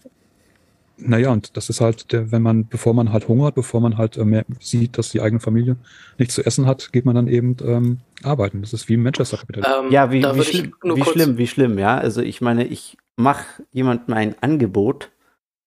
naja, 1.01 1.31
und 1.31 1.55
das 1.55 1.69
ist 1.69 1.81
halt, 1.81 2.11
der, 2.11 2.31
wenn 2.31 2.41
man, 2.41 2.67
bevor 2.67 2.93
man 2.93 3.11
halt 3.11 3.27
hungert, 3.27 3.55
bevor 3.55 3.79
man 3.79 3.97
halt 3.97 4.17
äh, 4.17 4.43
sieht, 4.59 4.97
dass 4.97 5.09
die 5.09 5.21
eigene 5.21 5.39
Familie 5.39 5.77
nichts 6.17 6.35
zu 6.35 6.45
essen 6.45 6.65
hat, 6.65 6.91
geht 6.91 7.05
man 7.05 7.15
dann 7.15 7.27
eben 7.27 7.55
ähm, 7.63 7.99
arbeiten. 8.21 8.61
Das 8.61 8.73
ist 8.73 8.89
wie 8.89 8.95
im 8.95 9.03
Manchester 9.03 9.37
Kapital. 9.37 9.85
Ähm, 9.85 9.91
ja, 9.91 10.11
wie, 10.11 10.23
wie, 10.23 10.43
schlimm, 10.43 10.73
wie 10.83 11.03
schlimm, 11.03 11.37
wie 11.37 11.47
schlimm, 11.47 11.79
ja. 11.79 11.97
Also 11.97 12.21
ich 12.21 12.41
meine, 12.41 12.67
ich 12.67 12.97
mache 13.15 13.45
jemandem 13.71 14.13
ein 14.13 14.35
Angebot, 14.41 15.09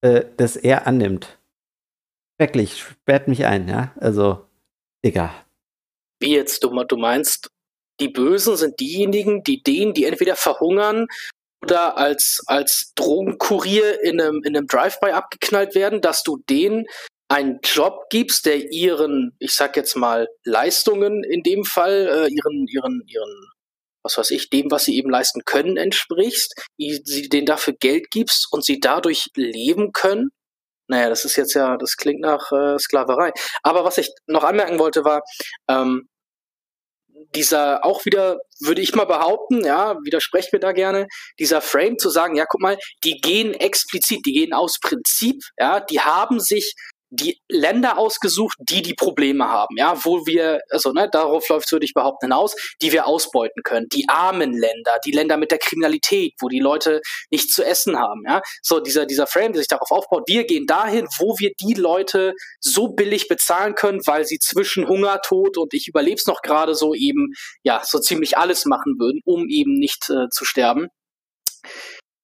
äh, 0.02 0.24
das 0.36 0.56
er 0.56 0.86
annimmt. 0.86 1.38
Wirklich, 2.38 2.82
sperrt 2.82 3.28
mich 3.28 3.46
ein, 3.46 3.68
ja. 3.68 3.92
Also, 4.00 4.44
Digga. 5.04 5.32
Wie 6.20 6.34
jetzt, 6.34 6.62
du, 6.64 6.84
du 6.84 6.96
meinst, 6.96 7.50
die 8.00 8.08
Bösen 8.08 8.56
sind 8.56 8.80
diejenigen, 8.80 9.42
die 9.44 9.62
denen, 9.62 9.94
die 9.94 10.04
entweder 10.04 10.36
verhungern 10.36 11.06
oder 11.62 11.96
als, 11.96 12.40
als 12.46 12.92
Drogenkurier 12.96 14.02
in 14.02 14.20
einem, 14.20 14.42
in 14.44 14.56
einem 14.56 14.66
Drive-by 14.66 15.12
abgeknallt 15.12 15.74
werden, 15.74 16.00
dass 16.00 16.22
du 16.22 16.38
denen 16.48 16.86
einen 17.28 17.60
Job 17.62 18.10
gibst, 18.10 18.44
der 18.46 18.72
ihren, 18.72 19.34
ich 19.38 19.54
sag 19.54 19.76
jetzt 19.76 19.96
mal, 19.96 20.28
Leistungen 20.44 21.24
in 21.24 21.42
dem 21.42 21.64
Fall, 21.64 22.06
äh, 22.06 22.28
ihren, 22.28 22.66
ihren, 22.68 23.02
ihren, 23.06 23.50
was 24.02 24.18
weiß 24.18 24.32
ich, 24.32 24.50
dem, 24.50 24.70
was 24.70 24.84
sie 24.84 24.96
eben 24.96 25.10
leisten 25.10 25.42
können, 25.44 25.76
entsprichst, 25.76 26.54
sie 26.76 27.28
denen 27.28 27.46
dafür 27.46 27.74
Geld 27.74 28.10
gibst 28.10 28.48
und 28.50 28.64
sie 28.64 28.80
dadurch 28.80 29.28
leben 29.34 29.92
können. 29.92 30.30
Naja, 30.88 31.08
das 31.08 31.24
ist 31.24 31.36
jetzt 31.36 31.54
ja, 31.54 31.78
das 31.78 31.96
klingt 31.96 32.20
nach 32.20 32.52
äh, 32.52 32.78
Sklaverei. 32.78 33.32
Aber 33.62 33.84
was 33.84 33.96
ich 33.96 34.10
noch 34.26 34.44
anmerken 34.44 34.78
wollte, 34.78 35.04
war, 35.04 35.22
ähm, 35.68 36.08
dieser 37.34 37.84
auch 37.84 38.04
wieder, 38.04 38.38
würde 38.60 38.82
ich 38.82 38.94
mal 38.94 39.04
behaupten, 39.04 39.64
ja, 39.64 39.96
widersprecht 40.04 40.52
mir 40.52 40.60
da 40.60 40.72
gerne, 40.72 41.06
dieser 41.38 41.60
Frame 41.60 41.98
zu 41.98 42.10
sagen, 42.10 42.36
ja, 42.36 42.44
guck 42.46 42.60
mal, 42.60 42.78
die 43.04 43.20
gehen 43.20 43.54
explizit, 43.54 44.26
die 44.26 44.32
gehen 44.32 44.52
aus 44.52 44.78
Prinzip, 44.80 45.42
ja, 45.58 45.80
die 45.80 46.00
haben 46.00 46.40
sich 46.40 46.74
die 47.12 47.38
Länder 47.48 47.98
ausgesucht, 47.98 48.56
die 48.58 48.80
die 48.80 48.94
Probleme 48.94 49.48
haben, 49.48 49.76
ja, 49.76 50.02
wo 50.04 50.26
wir, 50.26 50.60
also 50.70 50.92
ne, 50.92 51.08
darauf 51.10 51.46
läuft 51.48 51.70
würde 51.70 51.84
ich 51.84 51.92
behaupten 51.92 52.26
hinaus, 52.26 52.56
die 52.80 52.90
wir 52.90 53.06
ausbeuten 53.06 53.62
können. 53.62 53.86
Die 53.92 54.08
armen 54.08 54.52
Länder, 54.52 54.98
die 55.04 55.12
Länder 55.12 55.36
mit 55.36 55.50
der 55.50 55.58
Kriminalität, 55.58 56.32
wo 56.40 56.48
die 56.48 56.58
Leute 56.58 57.02
nichts 57.30 57.54
zu 57.54 57.64
essen 57.64 57.98
haben, 57.98 58.22
ja. 58.26 58.40
So 58.62 58.80
dieser 58.80 59.04
dieser 59.04 59.26
Frame, 59.26 59.52
der 59.52 59.60
sich 59.60 59.68
darauf 59.68 59.90
aufbaut, 59.90 60.24
wir 60.26 60.44
gehen 60.44 60.66
dahin, 60.66 61.06
wo 61.18 61.38
wir 61.38 61.52
die 61.60 61.74
Leute 61.74 62.32
so 62.60 62.88
billig 62.88 63.28
bezahlen 63.28 63.74
können, 63.74 64.00
weil 64.06 64.24
sie 64.24 64.38
zwischen 64.38 64.88
Hungertod 64.88 65.58
und 65.58 65.74
ich 65.74 65.88
überleb's 65.88 66.26
noch 66.26 66.40
gerade 66.40 66.74
so 66.74 66.94
eben, 66.94 67.32
ja, 67.62 67.82
so 67.84 67.98
ziemlich 67.98 68.38
alles 68.38 68.64
machen 68.64 68.94
würden, 68.98 69.20
um 69.24 69.48
eben 69.48 69.74
nicht 69.74 70.08
äh, 70.08 70.28
zu 70.30 70.44
sterben. 70.46 70.88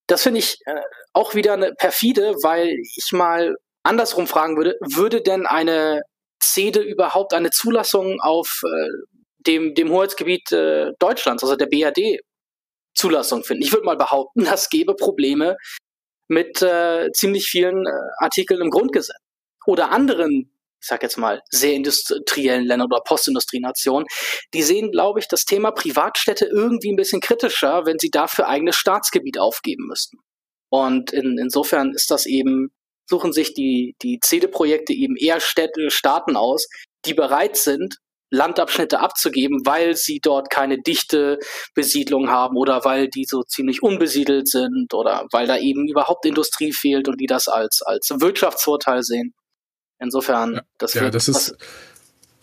Das 0.06 0.22
finde 0.22 0.40
ich 0.40 0.56
äh, 0.64 0.80
auch 1.12 1.34
wieder 1.34 1.52
eine 1.52 1.74
perfide, 1.74 2.34
weil 2.42 2.68
ich 2.96 3.12
mal 3.12 3.54
andersrum 3.88 4.26
fragen 4.26 4.56
würde, 4.56 4.76
würde 4.80 5.22
denn 5.22 5.46
eine 5.46 6.02
CEDE 6.42 6.80
überhaupt 6.80 7.34
eine 7.34 7.50
Zulassung 7.50 8.20
auf 8.20 8.62
äh, 8.64 8.88
dem, 9.46 9.74
dem 9.74 9.90
Hoheitsgebiet 9.90 10.52
äh, 10.52 10.92
Deutschlands, 10.98 11.42
also 11.42 11.56
der 11.56 11.66
BRD, 11.66 12.20
Zulassung 12.94 13.44
finden? 13.44 13.62
Ich 13.62 13.72
würde 13.72 13.86
mal 13.86 13.96
behaupten, 13.96 14.44
das 14.44 14.70
gäbe 14.70 14.94
Probleme 14.94 15.56
mit 16.28 16.62
äh, 16.62 17.10
ziemlich 17.12 17.46
vielen 17.46 17.86
äh, 17.86 17.90
Artikeln 18.18 18.60
im 18.60 18.70
Grundgesetz 18.70 19.16
oder 19.66 19.90
anderen 19.90 20.52
ich 20.80 20.86
sag 20.86 21.02
jetzt 21.02 21.18
mal, 21.18 21.42
sehr 21.50 21.72
industriellen 21.72 22.64
Ländern 22.64 22.86
oder 22.92 23.02
Postindustrienationen, 23.04 24.06
die 24.54 24.62
sehen, 24.62 24.92
glaube 24.92 25.18
ich, 25.18 25.26
das 25.26 25.44
Thema 25.44 25.72
Privatstädte 25.72 26.46
irgendwie 26.46 26.92
ein 26.92 26.96
bisschen 26.96 27.20
kritischer, 27.20 27.84
wenn 27.84 27.98
sie 27.98 28.10
dafür 28.10 28.48
eigenes 28.48 28.76
Staatsgebiet 28.76 29.38
aufgeben 29.38 29.88
müssten. 29.88 30.18
Und 30.70 31.12
in, 31.12 31.36
insofern 31.38 31.92
ist 31.94 32.10
das 32.10 32.26
eben 32.26 32.70
suchen 33.08 33.32
sich 33.32 33.54
die, 33.54 33.96
die 34.02 34.20
CEDE-Projekte 34.22 34.92
eben 34.92 35.16
eher 35.16 35.40
Städte, 35.40 35.90
Staaten 35.90 36.36
aus, 36.36 36.68
die 37.06 37.14
bereit 37.14 37.56
sind, 37.56 37.96
Landabschnitte 38.30 39.00
abzugeben, 39.00 39.62
weil 39.64 39.96
sie 39.96 40.20
dort 40.22 40.50
keine 40.50 40.82
dichte 40.82 41.38
Besiedlung 41.74 42.28
haben 42.28 42.56
oder 42.56 42.84
weil 42.84 43.08
die 43.08 43.24
so 43.24 43.42
ziemlich 43.42 43.82
unbesiedelt 43.82 44.48
sind 44.48 44.92
oder 44.92 45.26
weil 45.32 45.46
da 45.46 45.56
eben 45.56 45.88
überhaupt 45.88 46.26
Industrie 46.26 46.72
fehlt 46.72 47.08
und 47.08 47.18
die 47.20 47.26
das 47.26 47.48
als, 47.48 47.80
als 47.82 48.10
Wirtschaftsvorteil 48.10 49.02
sehen. 49.02 49.34
Insofern, 49.98 50.54
ja, 50.54 50.62
das, 50.76 50.94
ja, 50.94 51.10
das 51.10 51.28
ist, 51.28 51.56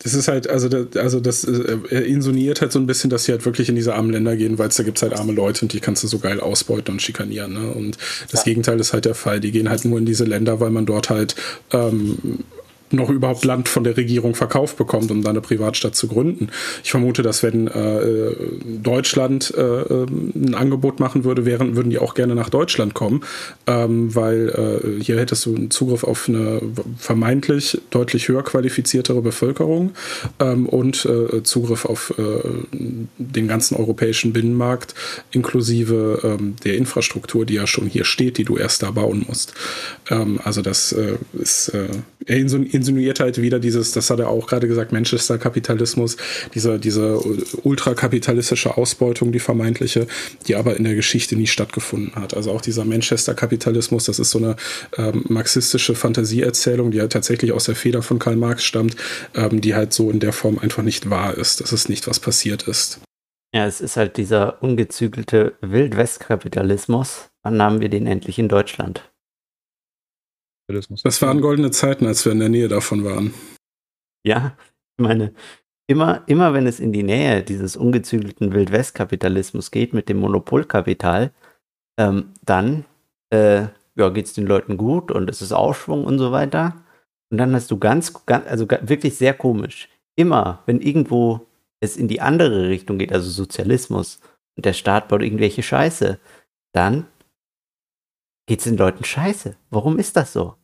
das 0.00 0.14
ist 0.14 0.28
halt, 0.28 0.48
also, 0.48 0.68
das, 0.68 0.96
also 0.96 1.20
das 1.20 1.44
äh, 1.44 2.00
insoniert 2.00 2.60
halt 2.60 2.70
so 2.70 2.78
ein 2.78 2.86
bisschen, 2.86 3.08
dass 3.08 3.24
sie 3.24 3.32
halt 3.32 3.44
wirklich 3.46 3.68
in 3.68 3.76
diese 3.76 3.94
armen 3.94 4.10
Länder 4.10 4.36
gehen, 4.36 4.58
weil 4.58 4.68
es 4.68 4.76
da 4.76 4.82
gibt 4.82 5.00
halt 5.00 5.14
arme 5.14 5.32
Leute 5.32 5.64
und 5.64 5.72
die 5.72 5.80
kannst 5.80 6.02
du 6.02 6.06
so 6.06 6.18
geil 6.18 6.38
ausbeuten 6.38 6.94
und 6.94 7.02
schikanieren. 7.02 7.54
Ne? 7.54 7.70
Und 7.72 7.96
das 8.30 8.40
ja. 8.40 8.44
Gegenteil 8.44 8.78
ist 8.78 8.92
halt 8.92 9.06
der 9.06 9.14
Fall. 9.14 9.40
Die 9.40 9.52
gehen 9.52 9.70
halt 9.70 9.84
nur 9.84 9.98
in 9.98 10.06
diese 10.06 10.24
Länder, 10.24 10.60
weil 10.60 10.70
man 10.70 10.84
dort 10.84 11.08
halt 11.08 11.34
ähm, 11.72 12.44
noch 12.90 13.10
überhaupt 13.10 13.44
Land 13.44 13.68
von 13.68 13.84
der 13.84 13.96
Regierung 13.96 14.34
verkauft 14.34 14.76
bekommt, 14.76 15.10
um 15.10 15.22
da 15.22 15.30
eine 15.30 15.40
Privatstadt 15.40 15.96
zu 15.96 16.08
gründen. 16.08 16.48
Ich 16.84 16.90
vermute, 16.90 17.22
dass 17.22 17.42
wenn 17.42 17.66
äh, 17.66 18.34
Deutschland 18.82 19.52
äh, 19.56 20.04
ein 20.06 20.54
Angebot 20.54 21.00
machen 21.00 21.24
würde, 21.24 21.44
wären, 21.44 21.76
würden 21.76 21.90
die 21.90 21.98
auch 21.98 22.14
gerne 22.14 22.34
nach 22.34 22.50
Deutschland 22.50 22.94
kommen, 22.94 23.22
ähm, 23.66 24.14
weil 24.14 24.48
äh, 24.48 25.02
hier 25.02 25.18
hättest 25.18 25.46
du 25.46 25.54
einen 25.54 25.70
Zugriff 25.70 26.04
auf 26.04 26.28
eine 26.28 26.60
vermeintlich 26.98 27.80
deutlich 27.90 28.28
höher 28.28 28.42
qualifiziertere 28.42 29.22
Bevölkerung 29.22 29.92
ähm, 30.38 30.66
und 30.66 31.04
äh, 31.06 31.42
Zugriff 31.42 31.84
auf 31.84 32.14
äh, 32.18 32.22
den 33.18 33.48
ganzen 33.48 33.76
europäischen 33.76 34.32
Binnenmarkt 34.32 34.94
inklusive 35.32 36.20
ähm, 36.22 36.56
der 36.64 36.76
Infrastruktur, 36.76 37.46
die 37.46 37.54
ja 37.54 37.66
schon 37.66 37.86
hier 37.86 38.04
steht, 38.04 38.38
die 38.38 38.44
du 38.44 38.56
erst 38.56 38.82
da 38.82 38.90
bauen 38.90 39.24
musst. 39.26 39.54
Ähm, 40.10 40.40
also 40.44 40.62
das 40.62 40.92
äh, 40.92 41.16
ist 41.32 41.72
so, 42.26 42.56
insinuiert 42.56 43.20
halt 43.20 43.40
wieder 43.40 43.58
dieses, 43.58 43.92
das 43.92 44.10
hat 44.10 44.18
er 44.18 44.28
auch 44.28 44.46
gerade 44.46 44.68
gesagt, 44.68 44.92
Manchester-Kapitalismus, 44.92 46.16
diese, 46.54 46.78
diese 46.78 47.20
ultrakapitalistische 47.62 48.76
Ausbeutung, 48.76 49.32
die 49.32 49.38
vermeintliche, 49.38 50.06
die 50.46 50.56
aber 50.56 50.76
in 50.76 50.84
der 50.84 50.94
Geschichte 50.94 51.36
nie 51.36 51.46
stattgefunden 51.46 52.14
hat. 52.14 52.34
Also 52.34 52.50
auch 52.50 52.60
dieser 52.60 52.84
Manchester-Kapitalismus, 52.84 54.04
das 54.04 54.18
ist 54.18 54.30
so 54.30 54.38
eine 54.38 54.56
ähm, 54.96 55.24
marxistische 55.28 55.94
Fantasieerzählung, 55.94 56.90
die 56.90 57.00
halt 57.00 57.12
tatsächlich 57.12 57.52
aus 57.52 57.64
der 57.64 57.76
Feder 57.76 58.02
von 58.02 58.18
Karl 58.18 58.36
Marx 58.36 58.64
stammt, 58.64 58.96
ähm, 59.34 59.60
die 59.60 59.74
halt 59.74 59.92
so 59.92 60.10
in 60.10 60.20
der 60.20 60.32
Form 60.32 60.58
einfach 60.58 60.82
nicht 60.82 61.10
wahr 61.10 61.36
ist. 61.36 61.60
Das 61.60 61.72
ist 61.72 61.88
nicht, 61.88 62.06
was 62.06 62.20
passiert 62.20 62.64
ist. 62.64 63.00
Ja, 63.54 63.66
es 63.66 63.80
ist 63.80 63.96
halt 63.96 64.16
dieser 64.16 64.62
ungezügelte 64.62 65.54
Wildwest-Kapitalismus. 65.60 67.28
Wann 67.42 67.62
haben 67.62 67.80
wir 67.80 67.88
den 67.88 68.06
endlich 68.06 68.38
in 68.38 68.48
Deutschland? 68.48 69.08
Das 70.68 71.22
waren 71.22 71.40
goldene 71.40 71.70
Zeiten, 71.70 72.06
als 72.06 72.24
wir 72.24 72.32
in 72.32 72.40
der 72.40 72.48
Nähe 72.48 72.68
davon 72.68 73.04
waren. 73.04 73.32
Ja, 74.24 74.56
ich 74.98 75.02
meine, 75.02 75.32
immer, 75.86 76.22
immer 76.26 76.54
wenn 76.54 76.66
es 76.66 76.80
in 76.80 76.92
die 76.92 77.04
Nähe 77.04 77.42
dieses 77.42 77.76
ungezügelten 77.76 78.52
Wildwestkapitalismus 78.52 79.70
geht 79.70 79.92
mit 79.92 80.08
dem 80.08 80.18
Monopolkapital, 80.18 81.32
ähm, 81.98 82.32
dann 82.44 82.84
äh, 83.30 83.66
ja, 83.96 84.08
geht 84.10 84.26
es 84.26 84.32
den 84.32 84.46
Leuten 84.46 84.76
gut 84.76 85.10
und 85.10 85.30
es 85.30 85.40
ist 85.40 85.52
Aufschwung 85.52 86.04
und 86.04 86.18
so 86.18 86.32
weiter. 86.32 86.82
Und 87.30 87.38
dann 87.38 87.54
hast 87.54 87.70
du 87.70 87.78
ganz, 87.78 88.26
ganz, 88.26 88.46
also 88.46 88.66
wirklich 88.68 89.16
sehr 89.16 89.34
komisch. 89.34 89.88
Immer, 90.16 90.62
wenn 90.66 90.80
irgendwo 90.80 91.46
es 91.80 91.96
in 91.96 92.08
die 92.08 92.20
andere 92.20 92.68
Richtung 92.68 92.98
geht, 92.98 93.12
also 93.12 93.30
Sozialismus, 93.30 94.20
und 94.56 94.64
der 94.64 94.72
Staat 94.72 95.08
baut 95.08 95.22
irgendwelche 95.22 95.62
Scheiße, 95.62 96.18
dann 96.72 97.06
geht 98.46 98.60
es 98.60 98.64
den 98.64 98.76
Leuten 98.76 99.04
scheiße. 99.04 99.56
Warum 99.70 99.98
ist 99.98 100.16
das 100.16 100.32
so? 100.32 100.54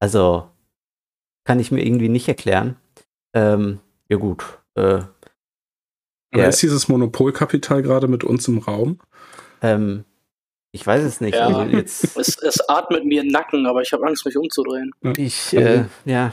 Also, 0.00 0.48
kann 1.44 1.60
ich 1.60 1.70
mir 1.70 1.84
irgendwie 1.84 2.08
nicht 2.08 2.28
erklären. 2.28 2.76
Ähm, 3.34 3.80
ja 4.08 4.16
gut. 4.16 4.44
Äh, 4.74 5.02
aber 6.30 6.42
ja, 6.42 6.48
ist 6.48 6.62
dieses 6.62 6.88
Monopolkapital 6.88 7.82
gerade 7.82 8.06
mit 8.06 8.22
uns 8.22 8.46
im 8.48 8.58
Raum? 8.58 9.00
Ähm, 9.62 10.04
ich 10.72 10.86
weiß 10.86 11.02
es 11.02 11.20
nicht. 11.20 11.34
Ja, 11.34 11.46
also 11.46 11.62
jetzt, 11.62 12.16
es, 12.16 12.38
es, 12.38 12.68
atmet 12.68 13.04
mir 13.04 13.22
im 13.22 13.28
Nacken, 13.28 13.66
aber 13.66 13.82
ich 13.82 13.92
habe 13.92 14.06
Angst, 14.06 14.26
mich 14.26 14.36
umzudrehen. 14.36 14.92
Ich, 15.16 15.54
äh, 15.54 15.86
ja, 16.04 16.32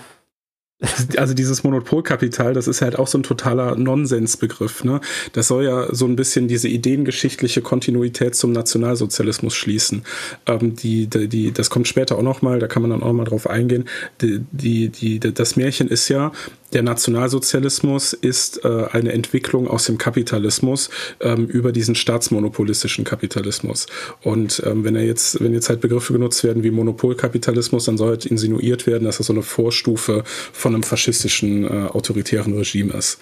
also 1.17 1.33
dieses 1.33 1.63
Monopolkapital, 1.63 2.53
das 2.53 2.67
ist 2.67 2.81
halt 2.81 2.99
auch 2.99 3.07
so 3.07 3.17
ein 3.17 3.23
totaler 3.23 3.75
Nonsensbegriff. 3.75 4.83
Ne? 4.83 4.99
Das 5.31 5.47
soll 5.47 5.63
ja 5.63 5.93
so 5.93 6.05
ein 6.05 6.17
bisschen 6.17 6.47
diese 6.47 6.67
ideengeschichtliche 6.67 7.61
Kontinuität 7.61 8.35
zum 8.35 8.51
Nationalsozialismus 8.51 9.55
schließen. 9.55 10.03
Ähm, 10.45 10.75
die, 10.75 11.07
die, 11.07 11.27
die, 11.29 11.51
das 11.53 11.69
kommt 11.69 11.87
später 11.87 12.17
auch 12.17 12.23
nochmal, 12.23 12.59
da 12.59 12.67
kann 12.67 12.81
man 12.81 12.91
dann 12.91 13.03
auch 13.03 13.13
mal 13.13 13.23
drauf 13.23 13.49
eingehen. 13.49 13.85
Die, 14.21 14.43
die, 14.51 14.89
die, 14.89 15.19
das 15.19 15.55
Märchen 15.55 15.87
ist 15.87 16.09
ja, 16.09 16.33
der 16.73 16.83
Nationalsozialismus 16.83 18.13
ist 18.13 18.65
äh, 18.65 18.87
eine 18.91 19.13
Entwicklung 19.13 19.67
aus 19.67 19.85
dem 19.85 19.97
Kapitalismus 19.97 20.89
ähm, 21.19 21.47
über 21.47 21.71
diesen 21.71 21.95
staatsmonopolistischen 21.95 23.05
Kapitalismus. 23.05 23.87
Und 24.23 24.61
ähm, 24.65 24.83
wenn 24.83 24.95
er 24.95 25.03
jetzt, 25.03 25.41
wenn 25.41 25.53
jetzt 25.53 25.69
halt 25.69 25.81
Begriffe 25.81 26.13
genutzt 26.13 26.43
werden 26.43 26.63
wie 26.63 26.71
Monopolkapitalismus, 26.71 27.85
dann 27.85 27.97
soll 27.97 28.09
halt 28.09 28.25
insinuiert 28.25 28.87
werden, 28.87 29.05
dass 29.05 29.17
das 29.17 29.27
so 29.27 29.33
eine 29.33 29.43
Vorstufe 29.43 30.23
von 30.25 30.73
einem 30.73 30.83
faschistischen, 30.83 31.65
äh, 31.65 31.87
autoritären 31.87 32.57
Regime 32.57 32.93
ist. 32.93 33.19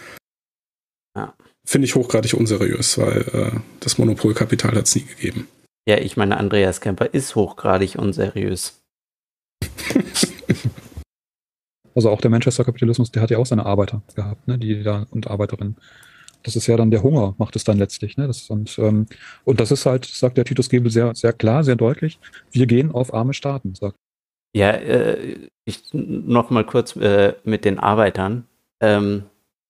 Ja. 1.15 1.33
Finde 1.65 1.85
ich 1.85 1.95
hochgradig 1.95 2.33
unseriös, 2.33 2.97
weil 2.97 3.21
äh, 3.33 3.59
das 3.79 3.97
Monopolkapital 3.97 4.75
hat 4.75 4.85
es 4.85 4.95
nie 4.95 5.03
gegeben. 5.03 5.47
Ja, 5.87 5.97
ich 5.97 6.17
meine, 6.17 6.37
Andreas 6.37 6.81
Kemper 6.81 7.13
ist 7.13 7.35
hochgradig 7.35 7.95
unseriös. 7.95 8.81
Also 11.95 12.09
auch 12.09 12.21
der 12.21 12.31
Manchester-Kapitalismus, 12.31 13.11
der 13.11 13.21
hat 13.21 13.31
ja 13.31 13.37
auch 13.37 13.45
seine 13.45 13.65
Arbeiter 13.65 14.01
gehabt, 14.15 14.47
ne, 14.47 14.57
die 14.57 14.83
da 14.83 15.05
und 15.11 15.27
Arbeiterinnen. 15.27 15.75
Das 16.43 16.55
ist 16.55 16.67
ja 16.67 16.75
dann 16.75 16.91
der 16.91 17.03
Hunger, 17.03 17.35
macht 17.37 17.55
es 17.55 17.63
dann 17.63 17.77
letztlich. 17.77 18.17
Ne? 18.17 18.27
Das, 18.27 18.49
und, 18.49 18.77
ähm, 18.79 19.05
und 19.45 19.59
das 19.59 19.71
ist 19.71 19.85
halt, 19.85 20.05
sagt 20.05 20.37
der 20.37 20.43
Titus 20.43 20.69
Gebel 20.69 20.91
sehr, 20.91 21.15
sehr 21.15 21.31
klar, 21.31 21.63
sehr 21.63 21.77
deutlich. 21.77 22.19
Wir 22.51 22.65
gehen 22.65 22.91
auf 22.91 23.13
arme 23.13 23.33
Staaten, 23.33 23.75
sagt. 23.75 23.95
Ja, 24.55 24.71
äh, 24.71 25.37
ich 25.65 25.83
noch 25.93 26.49
mal 26.49 26.65
kurz 26.65 26.95
äh, 26.97 27.33
mit 27.45 27.63
den 27.63 27.79
Arbeitern. 27.79 28.45
Ähm, 28.81 29.23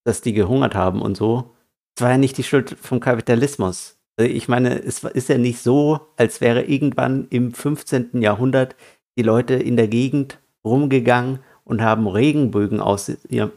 dass 0.03 0.21
die 0.21 0.33
gehungert 0.33 0.75
haben 0.75 1.01
und 1.01 1.17
so. 1.17 1.51
Es 1.95 2.03
war 2.03 2.11
ja 2.11 2.17
nicht 2.17 2.37
die 2.37 2.43
Schuld 2.43 2.75
vom 2.81 2.99
Kapitalismus. 2.99 3.97
Also 4.17 4.31
ich 4.31 4.47
meine, 4.47 4.81
es 4.83 5.03
ist 5.03 5.29
ja 5.29 5.37
nicht 5.37 5.59
so, 5.59 5.99
als 6.17 6.41
wäre 6.41 6.63
irgendwann 6.63 7.27
im 7.29 7.53
15. 7.53 8.21
Jahrhundert 8.21 8.75
die 9.17 9.23
Leute 9.23 9.55
in 9.55 9.77
der 9.77 9.87
Gegend 9.87 10.39
rumgegangen 10.63 11.39
und 11.63 11.81
haben 11.81 12.07
Regenbögen 12.07 12.79
aus, 12.79 13.09
äh, 13.09 13.49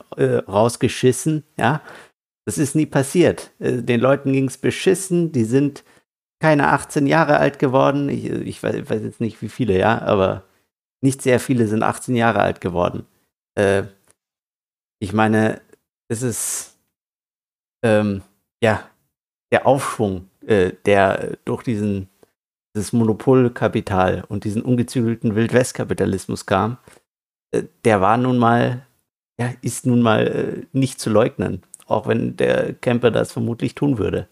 rausgeschissen, 0.49 1.45
ja. 1.57 1.83
Das 2.45 2.59
ist 2.59 2.77
nie 2.77 2.87
passiert. 2.87 3.51
Äh, 3.59 3.83
den 3.83 4.01
Leuten 4.01 4.33
ging 4.33 4.47
es 4.47 4.59
beschissen, 4.59 5.33
die 5.33 5.45
sind 5.45 5.85
keine 6.41 6.69
18 6.69 7.07
Jahre 7.07 7.39
alt 7.39 7.59
geworden. 7.59 8.09
Ich, 8.09 8.27
ich 8.27 8.63
weiß, 8.63 8.89
weiß, 8.89 9.03
jetzt 9.03 9.21
nicht, 9.21 9.43
wie 9.43 9.49
viele, 9.49 9.77
ja, 9.79 10.01
aber 10.03 10.45
nicht 11.01 11.23
sehr 11.23 11.41
viele 11.41 11.67
sind 11.67 11.83
18 11.83 12.15
Jahre 12.15 12.41
alt 12.41 12.61
geworden. 12.61 13.07
Äh, 13.57 13.85
ich 15.01 15.13
meine, 15.13 15.61
es 16.09 16.23
ist 16.23 16.79
ähm, 17.83 18.23
ja 18.63 18.89
der 19.51 19.67
Aufschwung, 19.67 20.29
äh, 20.47 20.73
der 20.85 21.37
durch 21.45 21.63
diesen 21.63 22.09
dieses 22.77 22.93
Monopolkapital 22.93 24.25
und 24.29 24.45
diesen 24.45 24.63
ungezügelten 24.63 25.35
Wildwestkapitalismus 25.35 26.45
kam, 26.45 26.77
der 27.85 28.01
war 28.01 28.17
nun 28.17 28.39
mal, 28.39 28.87
ja, 29.39 29.53
ist 29.63 29.87
nun 29.87 30.03
mal 30.03 30.27
äh, 30.27 30.67
nicht 30.73 31.01
zu 31.01 31.11
leugnen, 31.11 31.63
auch 31.87 32.07
wenn 32.07 32.37
der 32.37 32.75
Camper 32.75 33.11
das 33.11 33.33
vermutlich 33.33 33.75
tun 33.75 33.99
würde. 33.99 34.29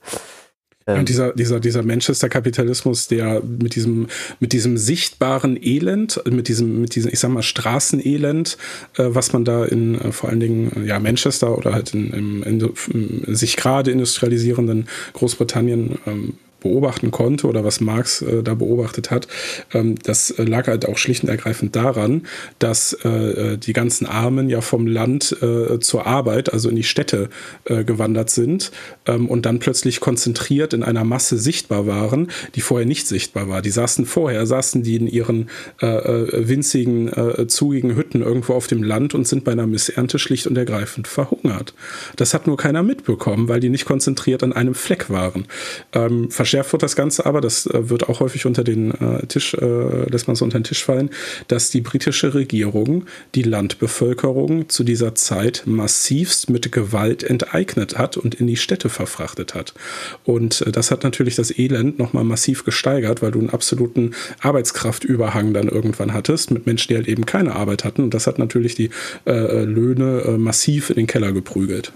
Ja, 0.87 0.97
ähm, 0.97 1.07
dieser, 1.07 1.33
dieser, 1.33 1.61
dieser 1.61 1.83
Manchester-Kapitalismus, 1.83 3.09
der 3.09 3.43
mit 3.43 3.75
diesem, 3.75 4.09
mit 4.39 4.53
diesem 4.53 4.77
sichtbaren 4.77 5.59
Elend, 5.61 6.21
mit 6.31 6.49
diesem, 6.49 6.81
mit 6.83 6.95
diesem, 6.95 7.11
ich 7.11 7.21
sag 7.21 7.31
mal, 7.31 7.43
Straßenelend, 7.43 8.59
äh, 8.99 9.05
was 9.09 9.33
man 9.33 9.45
da 9.45 9.65
in 9.65 9.99
äh, 9.99 10.13
vor 10.13 10.29
allen 10.29 10.41
Dingen 10.41 10.73
äh, 10.77 10.87
ja, 10.87 10.99
Manchester 10.99 11.57
oder 11.57 11.73
halt 11.73 11.95
in, 11.95 12.13
in, 12.13 12.43
in 12.43 13.35
sich 13.35 13.57
gerade 13.57 13.91
industrialisierenden 13.91 14.89
Großbritannien 15.15 15.99
ähm, 16.07 16.35
beobachten 16.65 17.13
konnte 17.13 17.47
oder 17.47 17.63
was 17.63 17.81
Marx 17.81 18.23
äh, 18.23 18.43
da 18.43 18.55
beobachtet 18.55 19.13
hat, 19.13 19.29
ähm, 19.73 19.95
das 20.03 20.31
äh, 20.33 20.43
lag 20.43 20.67
halt 20.67 20.89
auch 20.89 20.99
schlicht 20.99 21.23
und 21.23 21.29
ergreifend 21.29 21.77
daran, 21.77 22.23
dass 22.59 22.95
äh, 23.05 23.09
äh, 23.09 23.57
die 23.59 23.75
ganzen 23.75 24.07
Armen 24.07 24.49
ja 24.49 24.61
vom 24.63 24.87
Land 24.87 25.37
äh, 25.43 25.79
zur 25.79 26.07
Arbeit, 26.07 26.53
also 26.53 26.71
in 26.71 26.77
die 26.77 26.83
Städte 26.83 27.29
äh, 27.67 27.85
gewandert 27.85 28.31
sind 28.31 28.73
ähm, 29.07 29.29
und 29.29 29.47
dann 29.47 29.59
plötzlich 29.59 30.01
konzentriert 30.01 30.73
in 30.73 30.83
einer 30.83 31.05
Masse 31.05 31.39
sichtbar 31.39 31.87
waren, 31.87 32.29
die 32.55 32.63
vorher 32.63 32.87
nicht 32.87 33.07
sichtbar 33.07 33.49
war. 33.49 33.61
Die 33.61 33.71
saßen 33.71 34.07
vorher, 34.07 34.47
saßen 34.47 34.83
die 34.83 34.97
in 34.97 35.07
ihren 35.07 35.51
winzigen, 35.81 37.11
zugigen 37.49 37.95
Hütten 37.95 38.23
irgendwo 38.23 38.55
auf 38.55 38.67
dem 38.67 38.83
Land 38.83 39.15
und 39.15 39.29
sind 39.29 39.45
bei 39.45 39.53
einer 39.53 39.67
Missernte 39.67 40.19
schlicht 40.19 40.47
und 40.47 40.57
ergreifend 40.57 41.09
verhungert. 41.09 41.75
Das 42.17 42.33
hat 42.33 42.47
nur 42.47 42.57
keiner 42.57 42.83
mitbekommen, 42.83 43.49
weil 43.49 43.61
die 43.61 43.69
nicht 43.69 43.85
konzentriert 43.85 44.43
an 44.43 44.53
einem 44.53 44.75
Fleck 44.75 45.11
waren. 45.11 45.47
Ähm, 45.93 46.31
verschärft 46.55 46.73
wird 46.73 46.83
das 46.85 46.95
Ganze 46.95 47.27
aber, 47.27 47.41
das 47.41 47.67
äh, 47.67 47.91
wird 47.91 48.09
auch 48.09 48.21
häufig 48.21 48.47
unter 48.47 48.63
den 48.63 48.93
äh, 48.93 49.27
Tisch, 49.27 49.55
äh, 49.55 50.09
lässt 50.09 50.29
man 50.29 50.37
so 50.37 50.45
unter 50.45 50.59
den 50.59 50.65
Tisch 50.65 50.85
fallen, 50.85 51.11
dass 51.49 51.71
die 51.71 51.81
britische 51.81 52.33
Regierung 52.33 53.07
die 53.35 53.43
Landbevölkerung 53.43 54.69
zu 54.69 54.85
dieser 54.85 55.17
Zeit 55.17 55.65
massivst 55.67 56.51
mit 56.51 56.71
Gewalt 56.71 57.25
enteignet 57.25 57.99
hat 57.99 58.17
und 58.17 58.37
in 58.37 58.47
die 58.47 58.57
Städte 58.57 58.89
verfrachtet 58.89 59.55
hat. 59.55 59.75
Und 60.23 60.61
äh, 60.63 60.71
das 60.71 60.93
hat 60.93 61.03
natürlich 61.03 61.35
das 61.35 61.59
Elend 61.59 61.99
nochmal 61.99 62.25
massiv 62.25 62.65
gesteigert, 62.65 63.21
weil 63.21 63.33
du 63.33 63.41
einen 63.41 63.51
absoluten 63.51 64.15
Arbeitskraftüberhang 64.41 65.55
dann 65.55 65.67
irgendwann 65.67 66.13
hattest 66.13 66.53
mit 66.53 66.67
Menschen, 66.67 66.89
die 66.89 66.97
halt 66.97 67.09
eben 67.09 67.27
keine 67.27 67.57
Arbeit 67.57 67.85
hatten. 67.85 68.03
Und 68.03 68.15
das 68.15 68.29
hat 68.29 68.39
natürlich 68.39 68.77
die 68.77 68.91
äh, 69.27 69.33
äh, 69.33 69.65
Löhne 69.65 70.37
massiv 70.39 70.91
in 70.91 70.97
den 70.97 71.07
Keller 71.09 71.33
geprügelt. 71.33 71.93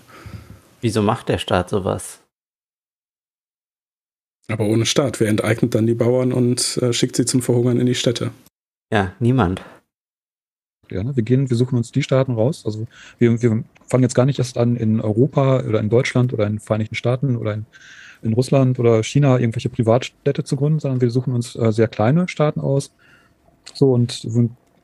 Wieso 0.81 1.03
macht 1.03 1.29
der 1.29 1.39
Staat 1.39 1.71
sowas? 1.71 2.21
Aber 4.51 4.67
ohne 4.67 4.87
Staat. 4.87 5.21
Wer 5.21 5.29
enteignet 5.29 5.75
dann 5.75 5.87
die 5.87 5.95
Bauern 5.95 6.33
und 6.33 6.79
äh, 6.79 6.93
schickt 6.93 7.17
sie 7.17 7.27
zum 7.27 7.43
Verhungern 7.43 7.79
in 7.79 7.87
die 7.87 7.95
Städte? 7.95 8.31
Ja, 8.93 9.13
niemand. 9.21 9.63
Ja, 10.91 11.05
ne? 11.05 11.15
wir 11.15 11.23
gehen, 11.23 11.51
wir 11.51 11.57
suchen 11.57 11.77
uns 11.77 11.93
die 11.93 12.03
Staaten 12.03 12.33
raus. 12.33 12.63
Also 12.65 12.87
wir, 13.19 13.43
wir 13.43 13.63
fangen 13.87 14.03
jetzt 14.03 14.15
gar 14.15 14.25
nicht 14.25 14.39
erst 14.39 14.57
an, 14.57 14.77
in 14.77 15.01
Europa 15.01 15.61
oder 15.61 15.81
in 15.81 15.91
Deutschland 15.91 16.33
oder 16.33 16.47
in 16.47 16.55
den 16.55 16.61
Vereinigten 16.61 16.95
Staaten 16.95 17.37
oder 17.37 17.55
in, 17.55 17.67
in 18.23 18.33
Russland 18.33 18.79
oder 18.79 19.03
China 19.03 19.39
irgendwelche 19.39 19.69
Privatstädte 19.69 20.45
zu 20.45 20.57
gründen, 20.57 20.81
sondern 20.81 21.03
wir 21.03 21.11
suchen 21.11 21.35
uns 21.35 21.55
äh, 21.55 21.71
sehr 21.71 21.89
kleine 21.89 22.29
Staaten 22.29 22.61
aus. 22.61 22.91
So 23.75 23.93
und 23.93 24.27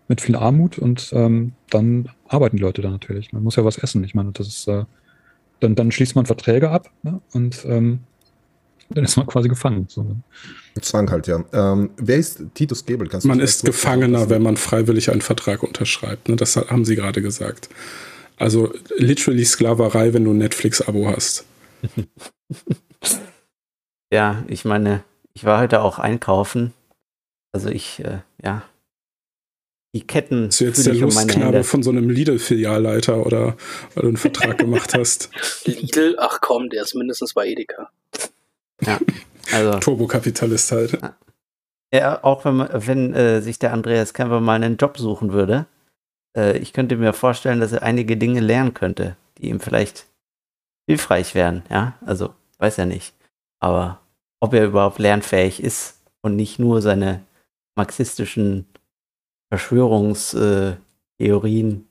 mit 0.08 0.20
viel 0.20 0.36
Armut 0.36 0.78
und 0.78 1.10
ähm, 1.14 1.52
dann 1.70 2.10
arbeiten 2.28 2.58
die 2.58 2.62
Leute 2.62 2.82
da 2.82 2.90
natürlich. 2.90 3.32
Man 3.32 3.42
muss 3.42 3.56
ja 3.56 3.64
was 3.64 3.78
essen. 3.78 4.04
Ich 4.04 4.14
meine, 4.14 4.32
das 4.32 4.46
ist 4.46 4.68
äh, 4.68 4.84
dann, 5.60 5.74
dann 5.74 5.90
schließt 5.90 6.14
man 6.14 6.26
Verträge 6.26 6.70
ab 6.70 6.90
ne? 7.02 7.22
und 7.32 7.64
ähm, 7.64 8.00
dann 8.96 9.04
ist 9.04 9.16
man 9.16 9.26
quasi 9.26 9.48
gefangen. 9.48 9.86
So. 9.88 10.02
Ne? 10.02 10.22
Zwang 10.80 11.10
halt, 11.10 11.26
ja. 11.26 11.44
Ähm, 11.52 11.90
wer 11.96 12.16
ist 12.16 12.42
Titus 12.54 12.84
Gebel? 12.86 13.08
Kannst 13.08 13.26
man 13.26 13.40
ist 13.40 13.64
Gefangener, 13.64 14.30
wenn 14.30 14.42
man 14.42 14.56
freiwillig 14.56 15.10
einen 15.10 15.20
Vertrag 15.20 15.62
unterschreibt. 15.62 16.28
Ne? 16.28 16.36
Das 16.36 16.56
haben 16.56 16.84
Sie 16.84 16.96
gerade 16.96 17.22
gesagt. 17.22 17.68
Also 18.36 18.72
literally 18.96 19.44
Sklaverei, 19.44 20.12
wenn 20.12 20.24
du 20.24 20.32
ein 20.32 20.38
Netflix-Abo 20.38 21.08
hast. 21.08 21.44
ja, 24.12 24.44
ich 24.48 24.64
meine, 24.64 25.04
ich 25.34 25.44
war 25.44 25.60
heute 25.60 25.82
auch 25.82 25.98
einkaufen. 25.98 26.72
Also 27.52 27.68
ich, 27.68 28.00
äh, 28.00 28.18
ja, 28.42 28.64
die 29.94 30.04
Ketten. 30.04 30.46
Bist 30.46 30.60
du 30.60 30.64
jetzt 30.64 30.86
der 30.86 30.94
Lustknabe 30.94 31.58
um 31.58 31.64
von 31.64 31.84
so 31.84 31.90
einem 31.90 32.10
Lidl-Filialleiter 32.10 33.24
oder 33.24 33.56
weil 33.94 34.02
du 34.02 34.08
einen 34.08 34.16
Vertrag 34.16 34.58
gemacht 34.58 34.92
hast? 34.98 35.30
Lidl, 35.64 36.16
ach 36.18 36.40
komm, 36.40 36.68
der 36.68 36.82
ist 36.82 36.96
mindestens 36.96 37.32
bei 37.32 37.46
Edeka. 37.46 37.90
Ja, 38.80 38.98
also. 39.52 39.78
Turbokapitalist 39.80 40.72
halt. 40.72 40.98
Ja, 41.92 42.24
auch 42.24 42.44
wenn, 42.44 42.66
wenn 42.72 43.14
äh, 43.14 43.40
sich 43.40 43.58
der 43.58 43.72
Andreas 43.72 44.14
Kemper 44.14 44.40
mal 44.40 44.54
einen 44.54 44.76
Job 44.76 44.98
suchen 44.98 45.32
würde, 45.32 45.66
äh, 46.36 46.58
ich 46.58 46.72
könnte 46.72 46.96
mir 46.96 47.12
vorstellen, 47.12 47.60
dass 47.60 47.72
er 47.72 47.82
einige 47.82 48.16
Dinge 48.16 48.40
lernen 48.40 48.74
könnte, 48.74 49.16
die 49.38 49.48
ihm 49.48 49.60
vielleicht 49.60 50.06
hilfreich 50.88 51.34
wären. 51.34 51.62
Ja, 51.70 51.94
also 52.04 52.34
weiß 52.58 52.78
er 52.78 52.86
nicht. 52.86 53.14
Aber 53.60 54.00
ob 54.40 54.54
er 54.54 54.66
überhaupt 54.66 54.98
lernfähig 54.98 55.62
ist 55.62 56.00
und 56.20 56.36
nicht 56.36 56.58
nur 56.58 56.82
seine 56.82 57.22
marxistischen 57.76 58.66
Verschwörungstheorien, 59.50 61.88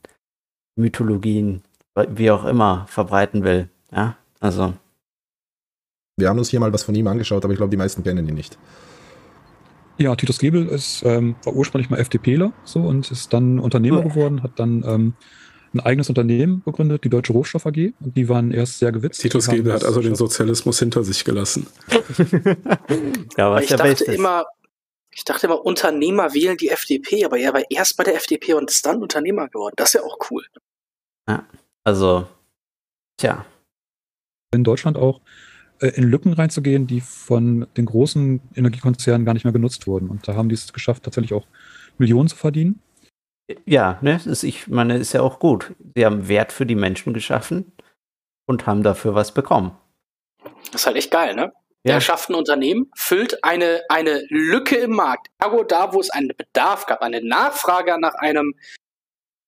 Mythologien, 0.76 1.64
wie 2.10 2.32
auch 2.32 2.46
immer, 2.46 2.86
verbreiten 2.88 3.44
will. 3.44 3.70
Ja, 3.92 4.18
also 4.40 4.74
wir 6.18 6.30
haben 6.30 6.38
uns 6.38 6.50
hier 6.50 6.60
mal 6.60 6.72
was 6.74 6.84
von 6.84 6.96
ihm 6.96 7.08
angeschaut, 7.08 7.44
aber 7.44 7.54
ich 7.54 7.58
glaube, 7.58 7.72
die 7.72 7.78
meisten 7.78 8.04
kennen 8.04 8.28
ihn 8.28 8.36
nicht. 8.36 8.58
Ja, 9.98 10.16
Titus 10.16 10.40
Gebel 10.40 10.68
ist, 10.68 11.04
ähm, 11.04 11.36
war 11.44 11.54
ursprünglich 11.54 11.90
mal 11.90 12.00
FDPler 12.00 12.52
so 12.64 12.82
und 12.82 13.12
ist 13.12 13.34
dann 13.34 13.60
Unternehmer 13.60 14.00
oh. 14.00 14.10
geworden, 14.10 14.44
hat 14.44 14.52
dann 14.58 14.84
ähm, 14.86 15.14
ein 15.74 15.80
eigenes 15.80 16.10
Unternehmen 16.10 16.62
gegründet, 16.66 17.04
die 17.04 17.10
Deutsche 17.10 17.34
Rohstoff 17.34 17.66
AG. 17.66 17.94
Und 18.00 18.16
die 18.16 18.30
waren 18.30 18.52
erst 18.52 18.80
sehr 18.80 18.92
gewitzt. 18.92 19.22
Titus 19.22 19.48
Gebel 19.48 19.74
hat 19.74 19.84
also 19.84 20.02
den 20.02 20.16
Sozialismus 20.16 20.80
hinter 20.80 21.04
sich 21.04 21.26
gelassen. 21.26 21.68
ja, 23.38 23.52
was 23.52 23.64
ich 23.64 23.70
dachte 23.70 23.84
Bestes. 23.84 24.16
immer, 24.16 24.46
ich 25.12 25.24
dachte 25.24 25.48
immer, 25.48 25.64
Unternehmer 25.66 26.34
wählen 26.34 26.58
die 26.58 26.70
FDP, 26.70 27.26
aber 27.26 27.40
er 27.40 27.54
war 27.54 27.64
erst 27.70 27.98
bei 27.98 28.04
der 28.04 28.16
FDP 28.16 28.54
und 28.54 28.70
ist 28.70 28.86
dann 28.86 29.02
Unternehmer 29.02 29.48
geworden. 29.48 29.74
Das 29.78 29.90
ist 29.90 29.94
ja 29.94 30.04
auch 30.04 30.18
cool. 30.30 30.46
Ja, 31.28 31.46
also, 31.84 32.28
tja. 33.18 33.46
In 34.52 34.64
Deutschland 34.64 34.98
auch 34.98 35.20
äh, 35.20 35.22
in 35.90 36.04
Lücken 36.04 36.34
reinzugehen, 36.34 36.88
die 36.88 37.02
von 37.02 37.68
den 37.78 37.86
großen 37.86 38.42
Energiekonzernen 38.56 39.26
gar 39.26 39.34
nicht 39.34 39.44
mehr 39.44 39.54
genutzt 39.54 39.88
wurden. 39.88 40.10
Und 40.10 40.28
da 40.28 40.36
haben 40.36 40.50
die 40.50 40.56
es 40.56 40.72
geschafft, 40.72 41.04
tatsächlich 41.04 41.34
auch 41.34 41.46
Millionen 41.98 42.30
zu 42.30 42.36
verdienen. 42.36 42.82
Ja, 43.66 44.00
ne, 44.02 44.20
ist, 44.26 44.44
ich 44.44 44.68
meine, 44.68 44.98
ist 44.98 45.14
ja 45.14 45.22
auch 45.22 45.40
gut. 45.40 45.74
Sie 45.96 46.06
haben 46.06 46.28
Wert 46.28 46.52
für 46.52 46.66
die 46.66 46.76
Menschen 46.76 47.14
geschaffen 47.14 47.74
und 48.46 48.66
haben 48.66 48.84
dafür 48.84 49.16
was 49.16 49.34
bekommen. 49.34 49.78
Das 50.72 50.82
ist 50.82 50.88
halt 50.88 50.98
echt 50.98 51.12
geil, 51.12 51.36
ne? 51.36 51.52
Ja. 51.86 51.96
Der 51.96 52.02
schafft 52.02 52.30
ein 52.30 52.36
Unternehmen, 52.36 52.90
füllt 52.96 53.44
eine, 53.44 53.84
eine 53.90 54.24
Lücke 54.30 54.78
im 54.78 54.92
Markt. 54.92 55.28
Ergo 55.38 55.64
da, 55.64 55.92
wo 55.92 56.00
es 56.00 56.10
einen 56.10 56.30
Bedarf 56.30 56.86
gab, 56.86 57.02
eine 57.02 57.22
Nachfrage 57.22 58.00
nach 58.00 58.14
einem, 58.16 58.56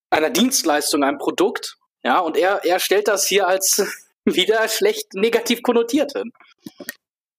einer 0.10 0.30
Dienstleistung, 0.30 1.04
einem 1.04 1.18
Produkt. 1.18 1.78
Ja, 2.04 2.20
und 2.20 2.36
er, 2.36 2.66
er 2.66 2.80
stellt 2.80 3.08
das 3.08 3.26
hier 3.26 3.48
als 3.48 4.05
wieder 4.26 4.68
schlecht 4.68 5.14
negativ 5.14 5.62
konnotiert 5.62 6.14
hin. 6.14 6.32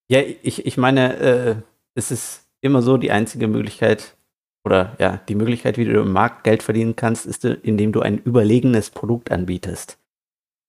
Ja, 0.09 0.20
ich, 0.20 0.64
ich 0.64 0.76
meine, 0.76 1.16
äh, 1.18 1.57
es 1.95 2.11
ist 2.11 2.47
immer 2.61 2.82
so 2.82 2.97
die 2.97 3.11
einzige 3.11 3.49
Möglichkeit, 3.49 4.16
oder 4.64 4.97
ja, 4.99 5.18
die 5.28 5.34
Möglichkeit, 5.34 5.78
wie 5.78 5.84
du 5.84 6.01
im 6.01 6.12
Markt 6.12 6.45
Geld 6.45 6.62
verdienen 6.62 6.97
kannst, 6.97 7.24
ist, 7.26 7.45
indem 7.45 7.93
du 7.93 8.01
ein 8.01 8.18
überlegenes 8.18 8.91
Produkt 8.91 9.30
anbietest. 9.30 9.99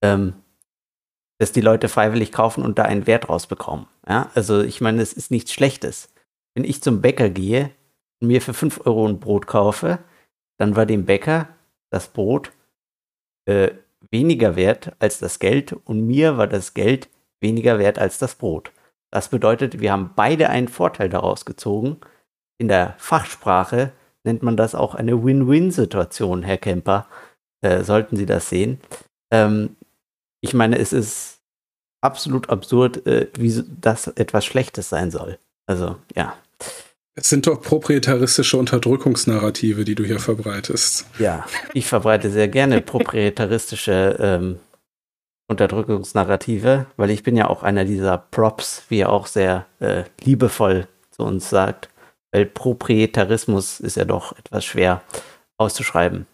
Ähm, 0.03 0.35
dass 1.39 1.51
die 1.51 1.61
Leute 1.61 1.87
freiwillig 1.87 2.31
kaufen 2.31 2.63
und 2.63 2.79
da 2.79 2.83
einen 2.83 3.07
Wert 3.07 3.29
rausbekommen. 3.29 3.87
Ja, 4.07 4.31
also 4.33 4.61
ich 4.61 4.81
meine, 4.81 5.01
es 5.01 5.13
ist 5.13 5.31
nichts 5.31 5.53
Schlechtes. 5.53 6.09
Wenn 6.55 6.63
ich 6.63 6.81
zum 6.81 7.01
Bäcker 7.01 7.29
gehe 7.29 7.71
und 8.19 8.27
mir 8.27 8.41
für 8.41 8.53
5 8.53 8.85
Euro 8.85 9.07
ein 9.07 9.19
Brot 9.19 9.47
kaufe, 9.47 9.99
dann 10.57 10.75
war 10.75 10.85
dem 10.85 11.05
Bäcker 11.05 11.49
das 11.91 12.07
Brot 12.07 12.51
äh, 13.45 13.69
weniger 14.11 14.55
wert 14.55 14.93
als 14.99 15.19
das 15.19 15.39
Geld 15.39 15.73
und 15.73 16.05
mir 16.05 16.37
war 16.37 16.47
das 16.47 16.73
Geld 16.73 17.09
weniger 17.41 17.79
wert 17.79 17.99
als 17.99 18.17
das 18.17 18.35
Brot. 18.35 18.71
Das 19.11 19.29
bedeutet, 19.29 19.79
wir 19.79 19.91
haben 19.91 20.11
beide 20.15 20.49
einen 20.49 20.67
Vorteil 20.67 21.09
daraus 21.09 21.45
gezogen. 21.45 21.97
In 22.57 22.67
der 22.67 22.95
Fachsprache 22.97 23.91
nennt 24.23 24.43
man 24.43 24.57
das 24.57 24.75
auch 24.75 24.95
eine 24.95 25.23
Win-Win-Situation, 25.23 26.43
Herr 26.43 26.57
Kemper. 26.57 27.07
Äh, 27.61 27.83
sollten 27.83 28.17
Sie 28.17 28.25
das 28.25 28.49
sehen. 28.49 28.79
Ähm, 29.31 29.75
ich 30.41 30.53
meine, 30.53 30.77
es 30.77 30.93
ist 30.93 31.41
absolut 32.01 32.49
absurd, 32.49 33.05
äh, 33.07 33.29
wie 33.37 33.63
das 33.81 34.07
etwas 34.07 34.45
Schlechtes 34.45 34.89
sein 34.89 35.11
soll. 35.11 35.39
Also, 35.65 35.97
ja. 36.15 36.35
Es 37.19 37.29
sind 37.29 37.47
doch 37.47 37.59
proprietaristische 37.59 38.57
Unterdrückungsnarrative, 38.57 39.85
die 39.85 39.95
du 39.95 40.05
hier 40.05 40.19
verbreitest. 40.19 41.07
Ja, 41.17 41.47
ich 41.73 41.87
verbreite 41.87 42.29
sehr 42.29 42.47
gerne 42.47 42.79
proprietaristische 42.81 44.17
ähm, 44.19 44.59
Unterdrückungsnarrative, 45.47 46.85
weil 46.95 47.09
ich 47.09 47.23
bin 47.23 47.35
ja 47.35 47.47
auch 47.47 47.63
einer 47.63 47.85
dieser 47.85 48.19
Props, 48.19 48.83
wie 48.89 48.99
er 48.99 49.09
auch 49.09 49.25
sehr 49.25 49.65
äh, 49.79 50.03
liebevoll 50.21 50.87
zu 51.09 51.23
uns 51.23 51.49
sagt. 51.49 51.89
Weil 52.31 52.45
Proprietarismus 52.45 53.79
ist 53.79 53.97
ja 53.97 54.05
doch 54.05 54.37
etwas 54.37 54.63
schwer 54.63 55.01
auszuschreiben. 55.57 56.27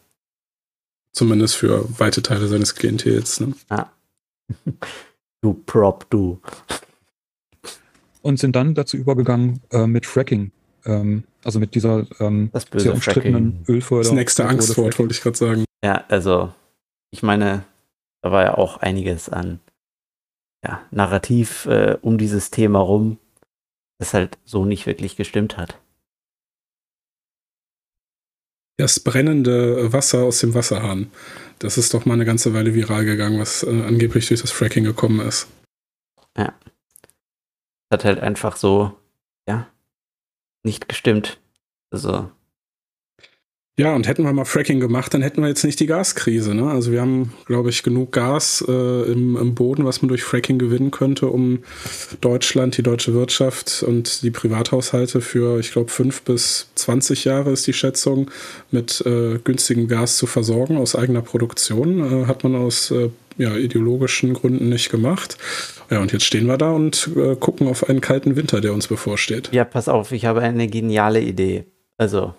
Zumindest 1.13 1.55
für 1.55 1.85
weite 1.97 2.21
Teile 2.21 2.49
seines 2.49 2.75
Klientels. 2.75 3.39
Ne? 3.39 3.53
Ah. 3.69 3.85
Du 5.39 5.53
Prop, 5.53 6.09
du. 6.09 6.41
Und 8.21 8.37
sind 8.37 8.57
dann 8.57 8.75
dazu 8.75 8.97
übergegangen 8.97 9.61
äh, 9.71 9.87
mit 9.87 10.05
Fracking 10.05 10.51
ähm, 10.85 11.23
also 11.43 11.59
mit 11.59 11.75
dieser 11.75 12.05
ähm, 12.19 12.51
sehr 12.73 12.93
umstrittenen 12.93 13.63
Ölförder. 13.67 14.03
Das 14.03 14.13
nächste 14.13 14.45
Angstwort, 14.45 14.97
wollte 14.99 15.13
ich 15.13 15.21
gerade 15.21 15.37
sagen. 15.37 15.65
Ja, 15.83 16.05
also 16.07 16.53
ich 17.11 17.23
meine, 17.23 17.65
da 18.21 18.31
war 18.31 18.43
ja 18.43 18.57
auch 18.57 18.77
einiges 18.77 19.29
an 19.29 19.59
ja, 20.63 20.81
Narrativ 20.91 21.65
äh, 21.65 21.97
um 22.01 22.17
dieses 22.17 22.51
Thema 22.51 22.79
rum, 22.79 23.17
das 23.99 24.13
halt 24.13 24.37
so 24.45 24.65
nicht 24.65 24.85
wirklich 24.85 25.15
gestimmt 25.15 25.57
hat. 25.57 25.79
Das 28.77 28.99
brennende 28.99 29.93
Wasser 29.93 30.23
aus 30.23 30.39
dem 30.39 30.55
Wasserhahn. 30.55 31.11
Das 31.59 31.77
ist 31.77 31.93
doch 31.93 32.05
mal 32.05 32.15
eine 32.15 32.25
ganze 32.25 32.53
Weile 32.53 32.73
viral 32.73 33.05
gegangen, 33.05 33.39
was 33.39 33.63
äh, 33.63 33.83
angeblich 33.83 34.27
durch 34.27 34.41
das 34.41 34.51
Fracking 34.51 34.83
gekommen 34.83 35.19
ist. 35.19 35.47
Ja. 36.37 36.53
Hat 37.91 38.03
halt 38.03 38.19
einfach 38.19 38.57
so, 38.57 38.97
ja, 39.47 39.67
nicht 40.63 40.89
gestimmt. 40.89 41.39
Also. 41.91 42.29
Ja, 43.75 43.95
und 43.95 44.07
hätten 44.07 44.23
wir 44.23 44.31
mal 44.33 44.45
Fracking 44.45 44.79
gemacht, 44.79 45.15
dann 45.15 45.23
hätten 45.23 45.41
wir 45.41 45.47
jetzt 45.47 45.63
nicht 45.63 45.79
die 45.79 45.87
Gaskrise. 45.87 46.53
Ne? 46.53 46.69
Also 46.69 46.91
wir 46.91 47.01
haben, 47.01 47.33
glaube 47.47 47.71
ich, 47.71 47.81
genug 47.81 48.11
Gas 48.11 48.63
äh, 48.67 49.11
im, 49.11 49.35
im, 49.35 49.55
Boden, 49.55 49.83
was 49.83 50.03
man 50.03 50.09
durch 50.09 50.23
Fracking 50.23 50.59
gewinnen 50.59 50.91
könnte, 50.91 51.25
um 51.25 51.63
Deutschland, 52.21 52.77
die 52.77 52.83
deutsche 52.83 53.15
Wirtschaft 53.15 53.81
und 53.81 54.21
die 54.21 54.29
Privathaushalte 54.29 55.21
für, 55.21 55.59
ich 55.59 55.71
glaube, 55.71 55.89
fünf 55.89 56.21
bis 56.21 56.67
zwanzig 56.75 57.25
Jahre 57.25 57.49
ist 57.49 57.65
die 57.65 57.73
Schätzung, 57.73 58.29
mit 58.69 59.01
äh, 59.07 59.39
günstigem 59.43 59.87
Gas 59.87 60.17
zu 60.17 60.27
versorgen 60.27 60.77
aus 60.77 60.95
eigener 60.95 61.23
Produktion. 61.23 62.23
Äh, 62.23 62.27
hat 62.27 62.43
man 62.43 62.55
aus 62.55 62.91
äh, 62.91 63.09
ja, 63.37 63.55
ideologischen 63.55 64.33
Gründen 64.33 64.69
nicht 64.69 64.89
gemacht. 64.89 65.37
Ja, 65.89 65.99
und 65.99 66.11
jetzt 66.11 66.25
stehen 66.25 66.47
wir 66.47 66.57
da 66.57 66.71
und 66.71 67.09
äh, 67.15 67.35
gucken 67.35 67.67
auf 67.67 67.89
einen 67.89 68.01
kalten 68.01 68.35
Winter, 68.35 68.61
der 68.61 68.73
uns 68.73 68.87
bevorsteht. 68.87 69.49
Ja, 69.51 69.65
pass 69.65 69.87
auf, 69.87 70.11
ich 70.11 70.25
habe 70.25 70.41
eine 70.41 70.67
geniale 70.67 71.21
Idee. 71.21 71.65
Also, 71.97 72.33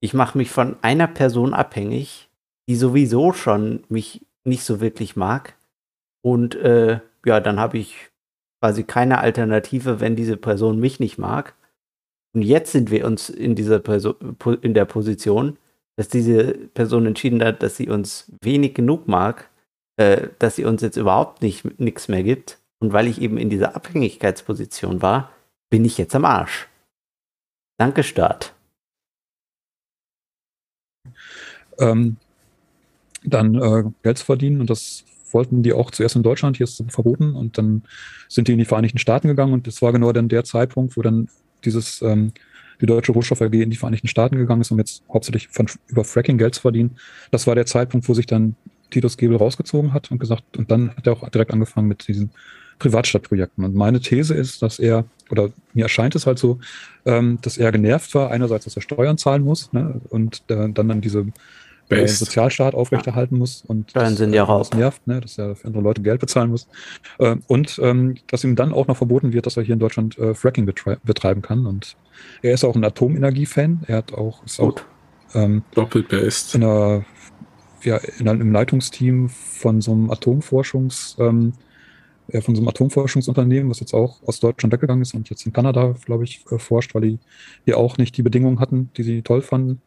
ich 0.00 0.14
mache 0.14 0.38
mich 0.38 0.50
von 0.50 0.76
einer 0.82 1.06
Person 1.06 1.54
abhängig, 1.54 2.28
die 2.68 2.76
sowieso 2.76 3.32
schon 3.32 3.84
mich 3.88 4.24
nicht 4.44 4.64
so 4.64 4.80
wirklich 4.80 5.16
mag. 5.16 5.56
Und 6.22 6.54
äh, 6.54 7.00
ja, 7.24 7.40
dann 7.40 7.60
habe 7.60 7.78
ich 7.78 7.96
quasi 8.60 8.84
keine 8.84 9.18
Alternative, 9.18 10.00
wenn 10.00 10.16
diese 10.16 10.36
Person 10.36 10.80
mich 10.80 11.00
nicht 11.00 11.18
mag. 11.18 11.54
Und 12.34 12.42
jetzt 12.42 12.72
sind 12.72 12.90
wir 12.90 13.06
uns 13.06 13.28
in 13.28 13.54
dieser 13.54 13.80
Person, 13.80 14.14
in 14.62 14.74
der 14.74 14.84
Position, 14.84 15.56
dass 15.96 16.08
diese 16.08 16.54
Person 16.74 17.06
entschieden 17.06 17.42
hat, 17.42 17.62
dass 17.62 17.76
sie 17.76 17.88
uns 17.88 18.30
wenig 18.40 18.74
genug 18.74 19.08
mag, 19.08 19.49
äh, 20.00 20.30
dass 20.38 20.56
sie 20.56 20.64
uns 20.64 20.80
jetzt 20.80 20.96
überhaupt 20.96 21.42
nicht 21.42 21.78
nichts 21.78 22.08
mehr 22.08 22.22
gibt. 22.22 22.58
Und 22.78 22.94
weil 22.94 23.06
ich 23.06 23.20
eben 23.20 23.36
in 23.36 23.50
dieser 23.50 23.76
Abhängigkeitsposition 23.76 25.02
war, 25.02 25.30
bin 25.68 25.84
ich 25.84 25.98
jetzt 25.98 26.14
am 26.14 26.24
Arsch. 26.24 26.68
Danke, 27.76 28.02
Staat. 28.02 28.54
Ähm, 31.78 32.16
dann 33.22 33.54
äh, 33.56 33.84
Geld 34.02 34.16
zu 34.16 34.24
verdienen 34.24 34.62
und 34.62 34.70
das 34.70 35.04
wollten 35.32 35.62
die 35.62 35.74
auch 35.74 35.90
zuerst 35.90 36.16
in 36.16 36.22
Deutschland, 36.22 36.56
hier 36.56 36.64
ist 36.64 36.80
es 36.80 36.92
verboten 36.92 37.34
und 37.34 37.58
dann 37.58 37.82
sind 38.28 38.48
die 38.48 38.52
in 38.52 38.58
die 38.58 38.64
Vereinigten 38.64 38.98
Staaten 38.98 39.28
gegangen 39.28 39.52
und 39.52 39.66
das 39.66 39.82
war 39.82 39.92
genau 39.92 40.12
dann 40.12 40.30
der 40.30 40.44
Zeitpunkt, 40.44 40.96
wo 40.96 41.02
dann 41.02 41.28
dieses 41.62 42.00
ähm, 42.00 42.32
die 42.80 42.86
deutsche 42.86 43.12
Rohstoff 43.12 43.42
AG 43.42 43.52
in 43.52 43.68
die 43.68 43.76
Vereinigten 43.76 44.08
Staaten 44.08 44.36
gegangen 44.36 44.62
ist, 44.62 44.70
um 44.70 44.78
jetzt 44.78 45.02
hauptsächlich 45.12 45.48
von, 45.48 45.68
über 45.88 46.04
Fracking 46.04 46.38
Geld 46.38 46.54
zu 46.54 46.62
verdienen. 46.62 46.96
Das 47.30 47.46
war 47.46 47.54
der 47.54 47.66
Zeitpunkt, 47.66 48.08
wo 48.08 48.14
sich 48.14 48.24
dann 48.24 48.56
Titus 48.90 49.16
Gebel 49.16 49.36
rausgezogen 49.36 49.92
hat 49.92 50.10
und 50.10 50.18
gesagt, 50.18 50.56
und 50.56 50.70
dann 50.70 50.90
hat 50.96 51.06
er 51.06 51.14
auch 51.14 51.28
direkt 51.28 51.52
angefangen 51.52 51.88
mit 51.88 52.06
diesen 52.08 52.30
Privatstadtprojekten. 52.78 53.64
Und 53.64 53.74
meine 53.74 54.00
These 54.00 54.34
ist, 54.34 54.62
dass 54.62 54.78
er, 54.78 55.04
oder 55.30 55.50
mir 55.74 55.84
erscheint 55.84 56.16
es 56.16 56.26
halt 56.26 56.38
so, 56.38 56.58
ähm, 57.04 57.38
dass 57.42 57.58
er 57.58 57.70
genervt 57.70 58.14
war, 58.14 58.30
einerseits, 58.30 58.64
dass 58.64 58.76
er 58.76 58.82
Steuern 58.82 59.18
zahlen 59.18 59.44
muss 59.44 59.72
ne, 59.72 60.00
und 60.08 60.42
äh, 60.48 60.68
dann 60.70 60.88
dann 60.88 61.00
diese 61.00 61.26
äh, 61.90 62.06
Sozialstaat 62.06 62.74
aufrechterhalten 62.74 63.38
muss 63.38 63.62
und 63.66 63.90
Steuern 63.90 64.16
sind 64.16 64.32
ja 64.32 64.44
auch 64.44 64.72
nervt, 64.72 65.06
ne, 65.06 65.20
dass 65.20 65.38
er 65.38 65.56
für 65.56 65.66
andere 65.66 65.82
Leute 65.82 66.02
Geld 66.02 66.20
bezahlen 66.20 66.50
muss. 66.50 66.68
Äh, 67.18 67.36
und 67.46 67.78
ähm, 67.82 68.16
dass 68.28 68.44
ihm 68.44 68.56
dann 68.56 68.72
auch 68.72 68.86
noch 68.86 68.96
verboten 68.96 69.32
wird, 69.32 69.46
dass 69.46 69.56
er 69.56 69.62
hier 69.62 69.74
in 69.74 69.80
Deutschland 69.80 70.18
äh, 70.18 70.34
Fracking 70.34 70.66
betrei 70.66 70.96
betreiben 71.04 71.42
kann. 71.42 71.66
Und 71.66 71.96
er 72.42 72.54
ist 72.54 72.64
auch 72.64 72.74
ein 72.74 72.84
Atomenergie-Fan. 72.84 73.84
Er 73.86 73.98
hat 73.98 74.12
auch, 74.14 74.44
ist 74.44 74.58
Gut. 74.58 74.80
auch 74.80 75.34
ähm, 75.34 75.62
doppelt 75.74 76.08
based. 76.08 76.54
In 76.54 76.64
einer, 76.64 77.04
ja, 77.82 77.98
in 78.18 78.28
einem 78.28 78.52
Leitungsteam 78.52 79.28
von 79.28 79.80
so 79.80 79.92
einem 79.92 80.10
Atomforschungs 80.10 81.16
ähm, 81.18 81.52
äh, 82.32 82.40
von 82.40 82.54
so 82.54 82.60
einem 82.60 82.68
Atomforschungsunternehmen, 82.68 83.70
was 83.70 83.80
jetzt 83.80 83.94
auch 83.94 84.22
aus 84.26 84.40
Deutschland 84.40 84.72
weggegangen 84.72 85.02
ist 85.02 85.14
und 85.14 85.30
jetzt 85.30 85.44
in 85.46 85.52
Kanada, 85.52 85.94
glaube 86.04 86.24
ich, 86.24 86.44
äh, 86.50 86.58
forscht, 86.58 86.94
weil 86.94 87.02
die 87.02 87.18
hier 87.64 87.78
auch 87.78 87.98
nicht 87.98 88.16
die 88.16 88.22
Bedingungen 88.22 88.60
hatten, 88.60 88.90
die 88.96 89.02
sie 89.02 89.22
toll 89.22 89.42
fanden. 89.42 89.80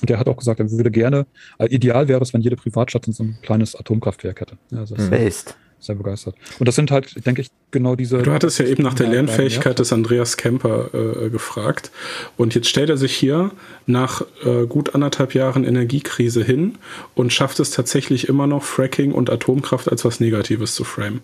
Und 0.00 0.08
der 0.08 0.18
hat 0.18 0.28
auch 0.28 0.36
gesagt, 0.36 0.60
er 0.60 0.70
würde 0.70 0.90
gerne, 0.90 1.26
äh, 1.58 1.66
ideal 1.66 2.08
wäre 2.08 2.22
es, 2.22 2.32
wenn 2.32 2.40
jede 2.40 2.56
Privatstadt 2.56 3.04
so 3.06 3.22
ein 3.22 3.38
kleines 3.42 3.76
Atomkraftwerk 3.76 4.40
hätte. 4.40 4.56
Also 4.74 4.94
Based. 4.94 5.56
Sehr 5.80 5.94
begeistert. 5.94 6.34
Und 6.58 6.68
das 6.68 6.74
sind 6.74 6.90
halt, 6.90 7.24
denke 7.26 7.40
ich, 7.40 7.48
genau 7.70 7.96
diese. 7.96 8.18
Du 8.18 8.32
hattest 8.32 8.58
ja 8.58 8.66
eben 8.66 8.82
nach 8.82 8.92
der 8.92 9.08
Lernfähigkeit 9.08 9.78
des 9.78 9.94
Andreas 9.94 10.36
Kemper 10.36 10.90
äh, 10.92 11.30
gefragt. 11.30 11.90
Und 12.36 12.54
jetzt 12.54 12.68
stellt 12.68 12.90
er 12.90 12.98
sich 12.98 13.16
hier 13.16 13.50
nach 13.86 14.22
äh, 14.44 14.66
gut 14.66 14.94
anderthalb 14.94 15.34
Jahren 15.34 15.64
Energiekrise 15.64 16.44
hin 16.44 16.76
und 17.14 17.32
schafft 17.32 17.60
es 17.60 17.70
tatsächlich 17.70 18.28
immer 18.28 18.46
noch, 18.46 18.62
Fracking 18.62 19.12
und 19.12 19.30
Atomkraft 19.30 19.90
als 19.90 20.04
was 20.04 20.20
Negatives 20.20 20.74
zu 20.74 20.84
framen. 20.84 21.22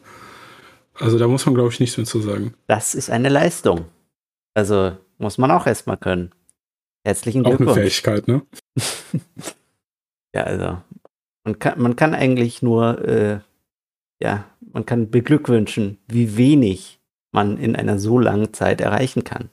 Also 0.95 1.19
da 1.19 1.29
muss 1.29 1.45
man, 1.45 1.55
glaube 1.55 1.71
ich, 1.71 1.79
nichts 1.79 1.99
mehr 1.99 2.07
zu 2.07 2.21
sagen. 2.21 2.55
Das 2.67 2.95
ist 2.95 3.11
eine 3.11 3.29
Leistung. 3.29 3.85
Also 4.55 4.93
muss 5.19 5.37
man 5.37 5.51
auch 5.51 5.67
erstmal 5.67 5.99
können. 5.99 6.31
Herzlichen 7.05 7.45
Glückwunsch. 7.45 7.71
Auch 7.71 7.77
eine 7.77 7.83
Fähigkeit, 7.91 8.27
ne? 8.27 8.43
ja, 10.35 10.45
also 10.45 10.79
man 11.45 11.59
kann, 11.59 11.81
man 11.81 11.95
kann 11.95 12.15
eigentlich 12.15 12.63
nur, 12.63 13.07
äh, 13.07 13.41
ja, 14.23 14.45
man 14.73 14.87
kann 14.87 15.11
beglückwünschen, 15.11 15.99
wie 16.09 16.37
wenig 16.37 17.01
man 17.33 17.59
in 17.59 17.77
einer 17.77 17.99
so 17.99 18.19
langen 18.19 18.53
Zeit 18.53 18.81
erreichen 18.81 19.25
kann. 19.25 19.51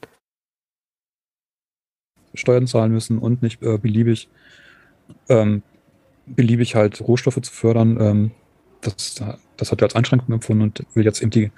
Steuern 2.34 2.68
zahlen 2.68 2.91
müssen 2.91 3.20
und 3.20 3.41
nicht 3.41 3.61
äh, 3.61 3.78
beliebig, 3.78 4.30
ähm, 5.30 5.61
beliebig 6.26 6.76
halt 6.76 7.01
Rohstoffe 7.01 7.41
zu 7.41 7.51
fördern. 7.51 7.97
Ähm, 7.99 8.32
das, 8.82 9.22
das 9.57 9.72
hat 9.72 9.82
er 9.82 9.86
als 9.86 9.95
Einschränkung 9.95 10.34
empfunden 10.34 10.64
und 10.64 10.86
will 10.93 11.05
jetzt 11.05 11.22
eben 11.22 11.32
die, 11.32 11.51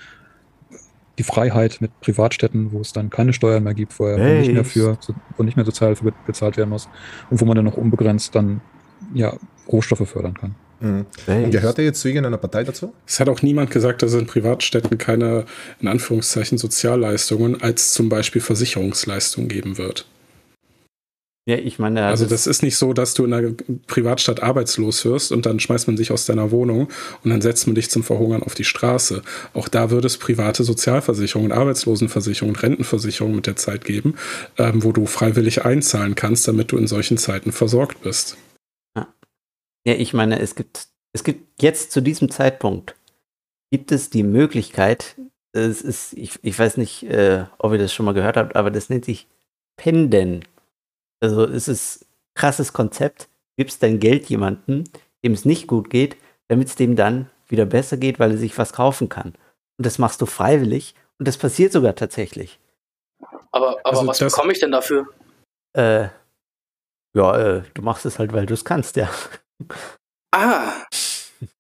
die 1.18 1.24
Freiheit 1.24 1.80
mit 1.80 1.98
Privatstädten, 2.02 2.72
wo 2.72 2.82
es 2.82 2.92
dann 2.92 3.10
keine 3.10 3.34
Steuern 3.34 3.64
mehr 3.64 3.74
gibt, 3.74 3.98
wo 4.00 4.06
er 4.06 4.18
hey. 4.18 4.40
nicht 4.40 4.54
mehr 4.54 4.66
für, 4.66 4.98
wo 5.38 5.44
nicht 5.44 5.56
mehr 5.56 5.66
Sozialhilfe 5.66 6.12
bezahlt 6.26 6.58
werden 6.58 6.72
muss 6.72 6.90
und 7.30 7.40
wo 7.40 7.46
man 7.46 7.56
dann 7.56 7.66
noch 7.66 7.78
unbegrenzt 7.78 8.36
dann 8.36 8.62
ja 9.14 9.34
Rohstoffe 9.68 10.08
fördern 10.10 10.34
kann. 10.34 10.56
Mhm. 10.80 11.06
Und 11.28 11.52
gehört 11.52 11.78
er 11.78 11.86
jetzt 11.86 12.02
zu 12.02 12.08
irgendeiner 12.08 12.38
Partei 12.38 12.64
dazu? 12.64 12.94
Es 13.08 13.20
hat 13.20 13.30
auch 13.30 13.42
niemand 13.42 13.72
gesagt, 13.72 14.02
dass 14.02 14.14
es 14.14 14.20
in 14.20 14.28
Privatstädten 14.28 14.98
keine, 14.98 15.46
in 15.80 15.88
Anführungszeichen, 15.88 16.58
Sozialleistungen 16.58 17.62
als 17.62 17.94
zum 17.94 18.10
Beispiel 18.10 18.42
Versicherungsleistungen 18.42 19.50
geben 19.50 19.78
wird. 19.78 20.06
Ja, 21.48 21.58
ich 21.58 21.78
meine, 21.78 22.06
also 22.06 22.26
das 22.26 22.48
ist 22.48 22.64
nicht 22.64 22.76
so, 22.76 22.92
dass 22.94 23.14
du 23.14 23.24
in 23.24 23.32
einer 23.32 23.52
Privatstadt 23.86 24.42
arbeitslos 24.42 25.06
wirst 25.06 25.32
und 25.32 25.46
dann 25.46 25.60
schmeißt 25.60 25.86
man 25.86 25.96
dich 25.96 26.12
aus 26.12 26.26
deiner 26.26 26.50
Wohnung 26.50 26.90
und 27.24 27.30
dann 27.30 27.40
setzt 27.40 27.68
man 27.68 27.76
dich 27.76 27.92
zum 27.92 28.02
Verhungern 28.02 28.42
auf 28.42 28.56
die 28.56 28.64
Straße. 28.64 29.22
Auch 29.54 29.68
da 29.68 29.92
würde 29.92 30.08
es 30.08 30.18
private 30.18 30.64
Sozialversicherungen, 30.64 31.52
Arbeitslosenversicherungen, 31.52 32.56
Rentenversicherungen 32.56 33.36
mit 33.36 33.46
der 33.46 33.58
Zeit 33.58 33.86
geben, 33.86 34.16
ähm, 34.58 34.84
wo 34.84 34.92
du 34.92 35.06
freiwillig 35.06 35.66
einzahlen 35.66 36.16
kannst, 36.16 36.48
damit 36.48 36.72
du 36.72 36.78
in 36.78 36.88
solchen 36.88 37.20
Zeiten 37.20 37.52
versorgt 37.52 38.02
bist. 38.02 38.38
Ja, 39.86 39.94
ich 39.94 40.14
meine, 40.14 40.40
es 40.40 40.56
gibt 40.56 40.88
es 41.14 41.24
gibt 41.24 41.62
jetzt 41.62 41.92
zu 41.92 42.02
diesem 42.02 42.30
Zeitpunkt, 42.30 42.96
gibt 43.72 43.92
es 43.92 44.10
die 44.10 44.24
Möglichkeit, 44.24 45.16
es 45.56 45.82
ist, 45.82 46.14
ich, 46.14 46.38
ich 46.44 46.60
weiß 46.60 46.78
nicht, 46.78 47.04
äh, 47.04 47.46
ob 47.58 47.72
ihr 47.72 47.78
das 47.78 47.94
schon 47.94 48.06
mal 48.06 48.14
gehört 48.14 48.36
habt, 48.36 48.56
aber 48.56 48.72
das 48.72 48.90
nennt 48.90 49.06
sich 49.06 49.28
Penden. 49.78 50.44
Also 51.22 51.46
es 51.46 51.68
ist 51.68 52.06
krasses 52.34 52.74
Konzept. 52.74 53.30
Gibst 53.58 53.82
dein 53.82 54.00
Geld 54.00 54.26
jemandem, 54.26 54.84
dem 55.24 55.32
es 55.32 55.46
nicht 55.46 55.68
gut 55.68 55.90
geht, 55.90 56.18
damit 56.50 56.68
es 56.68 56.76
dem 56.76 56.98
dann 56.98 57.30
wieder 57.48 57.66
besser 57.66 57.96
geht, 57.96 58.20
weil 58.20 58.32
er 58.32 58.38
sich 58.38 58.58
was 58.58 58.74
kaufen 58.74 59.08
kann. 59.08 59.30
Und 59.78 59.86
das 59.86 59.98
machst 59.98 60.22
du 60.22 60.26
freiwillig 60.26 60.94
und 61.18 61.28
das 61.28 61.38
passiert 61.38 61.72
sogar 61.72 61.96
tatsächlich. 61.96 62.60
Aber, 63.52 63.80
aber 63.80 63.86
also 63.86 64.08
was 64.08 64.20
bekomme 64.20 64.52
ich 64.52 64.60
denn 64.60 64.72
dafür? 64.72 65.08
Äh, 65.72 66.10
ja, 67.14 67.38
äh, 67.38 67.64
du 67.74 67.82
machst 67.82 68.06
es 68.06 68.20
halt, 68.20 68.34
weil 68.34 68.46
du 68.46 68.54
es 68.54 68.66
kannst, 68.66 68.98
ja. 68.98 69.10
Ah, 70.32 70.84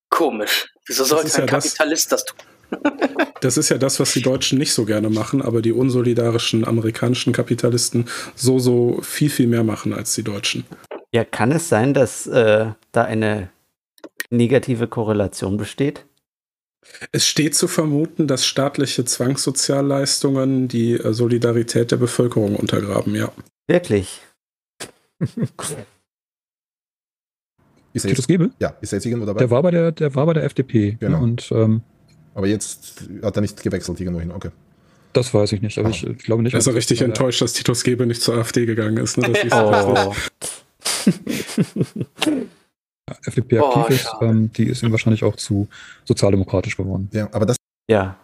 komisch. 0.09 0.67
Wieso 0.85 1.03
sollte 1.03 1.33
ein 1.33 1.41
ja 1.41 1.45
Kapitalist 1.45 2.11
das, 2.11 2.25
das 2.25 2.35
tun? 2.35 2.47
Das 3.41 3.57
ist 3.57 3.69
ja 3.69 3.77
das, 3.77 3.99
was 3.99 4.13
die 4.13 4.21
Deutschen 4.21 4.57
nicht 4.57 4.73
so 4.73 4.85
gerne 4.85 5.09
machen, 5.09 5.41
aber 5.41 5.61
die 5.61 5.71
unsolidarischen 5.71 6.65
amerikanischen 6.65 7.31
Kapitalisten 7.31 8.09
so, 8.33 8.57
so 8.57 8.99
viel, 9.03 9.29
viel 9.29 9.45
mehr 9.45 9.63
machen 9.63 9.93
als 9.93 10.15
die 10.15 10.23
Deutschen. 10.23 10.65
Ja, 11.13 11.23
kann 11.23 11.51
es 11.51 11.69
sein, 11.69 11.93
dass 11.93 12.25
äh, 12.25 12.71
da 12.91 13.03
eine 13.03 13.49
negative 14.31 14.87
Korrelation 14.87 15.57
besteht? 15.57 16.05
Es 17.11 17.27
steht 17.27 17.55
zu 17.55 17.67
vermuten, 17.67 18.27
dass 18.27 18.45
staatliche 18.45 19.05
Zwangssozialleistungen 19.05 20.67
die 20.67 20.93
äh, 20.93 21.13
Solidarität 21.13 21.91
der 21.91 21.97
Bevölkerung 21.97 22.55
untergraben, 22.55 23.15
ja. 23.15 23.31
Wirklich? 23.67 24.21
ist 27.95 28.05
jetzt, 28.05 28.27
Gebel? 28.27 28.51
Ja, 28.59 28.75
ist 28.81 28.93
er 28.93 28.97
jetzt 28.97 29.05
irgendwo 29.05 29.25
dabei? 29.25 29.39
Der 29.39 29.49
war 29.49 29.63
bei 29.63 29.71
der, 29.71 29.91
der 29.91 30.13
war 30.15 30.25
bei 30.25 30.33
der 30.33 30.43
FDP. 30.43 30.91
Ne? 30.91 30.97
Genau. 30.99 31.21
Und, 31.21 31.51
ähm, 31.51 31.81
Aber 32.33 32.47
jetzt 32.47 33.03
hat 33.23 33.37
er 33.37 33.41
nicht 33.41 33.63
gewechselt 33.63 33.99
irgendwo 33.99 34.19
hin, 34.19 34.31
okay. 34.31 34.49
Das 35.13 35.33
weiß 35.33 35.53
ich 35.53 35.61
nicht, 35.61 35.77
aber 35.77 35.89
ich, 35.89 36.05
ich 36.05 36.23
glaube 36.23 36.43
nicht. 36.43 36.53
Er 36.53 36.59
ist 36.59 36.67
richtig 36.67 37.01
enttäuscht, 37.01 37.41
dass 37.41 37.53
Titus 37.53 37.83
Gebel 37.83 38.05
nicht 38.05 38.21
zur 38.21 38.35
AfD 38.35 38.65
gegangen 38.65 38.97
ist. 38.97 39.17
Ne? 39.17 39.33
oh. 39.51 40.13
FDP 43.25 43.59
aktiv 43.59 43.73
oh, 43.79 43.93
ist, 43.93 44.09
ähm, 44.21 44.51
die 44.53 44.65
ist 44.65 44.83
ihm 44.83 44.91
wahrscheinlich 44.91 45.23
auch 45.23 45.35
zu 45.35 45.67
sozialdemokratisch 46.03 46.75
geworden. 46.75 47.09
Ja, 47.13 47.29
aber 47.31 47.45
das. 47.45 47.55
Ja, 47.89 48.17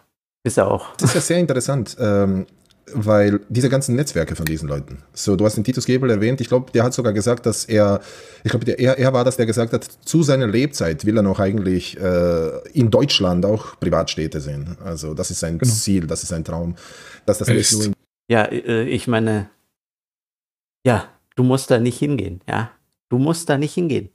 ist 0.44 0.58
er 0.58 0.70
auch. 0.70 0.94
Das 0.96 1.10
ist 1.10 1.14
ja 1.14 1.20
sehr 1.20 1.38
interessant. 1.38 1.96
Ähm, 1.98 2.46
weil 2.92 3.40
diese 3.48 3.68
ganzen 3.68 3.96
Netzwerke 3.96 4.34
von 4.36 4.44
diesen 4.44 4.68
Leuten. 4.68 4.98
So, 5.12 5.36
du 5.36 5.44
hast 5.44 5.56
den 5.56 5.64
Titus 5.64 5.86
Gebel 5.86 6.10
erwähnt. 6.10 6.40
Ich 6.40 6.48
glaube, 6.48 6.72
der 6.72 6.84
hat 6.84 6.94
sogar 6.94 7.12
gesagt, 7.12 7.46
dass 7.46 7.64
er, 7.64 8.00
ich 8.44 8.50
glaube, 8.50 8.70
er, 8.72 8.98
er 8.98 9.12
war 9.12 9.24
das, 9.24 9.36
der 9.36 9.46
gesagt 9.46 9.72
hat, 9.72 9.84
zu 10.04 10.22
seiner 10.22 10.46
Lebzeit 10.46 11.04
will 11.04 11.16
er 11.16 11.22
noch 11.22 11.38
eigentlich 11.38 11.98
äh, 11.98 12.68
in 12.72 12.90
Deutschland 12.90 13.44
auch 13.46 13.78
Privatstädte 13.78 14.40
sehen. 14.40 14.76
Also 14.84 15.14
das 15.14 15.30
ist 15.30 15.40
sein 15.40 15.58
genau. 15.58 15.72
Ziel, 15.72 16.06
das 16.06 16.22
ist 16.22 16.30
sein 16.30 16.44
Traum, 16.44 16.74
dass 17.26 17.38
das 17.38 17.48
nicht 17.48 17.72
nur. 17.72 17.92
Ja, 18.28 18.44
äh, 18.44 18.84
ich 18.84 19.06
meine, 19.08 19.50
ja, 20.84 21.08
du 21.36 21.44
musst 21.44 21.70
da 21.70 21.78
nicht 21.78 21.98
hingehen. 21.98 22.40
Ja, 22.48 22.70
du 23.08 23.18
musst 23.18 23.48
da 23.48 23.58
nicht 23.58 23.74
hingehen. 23.74 24.10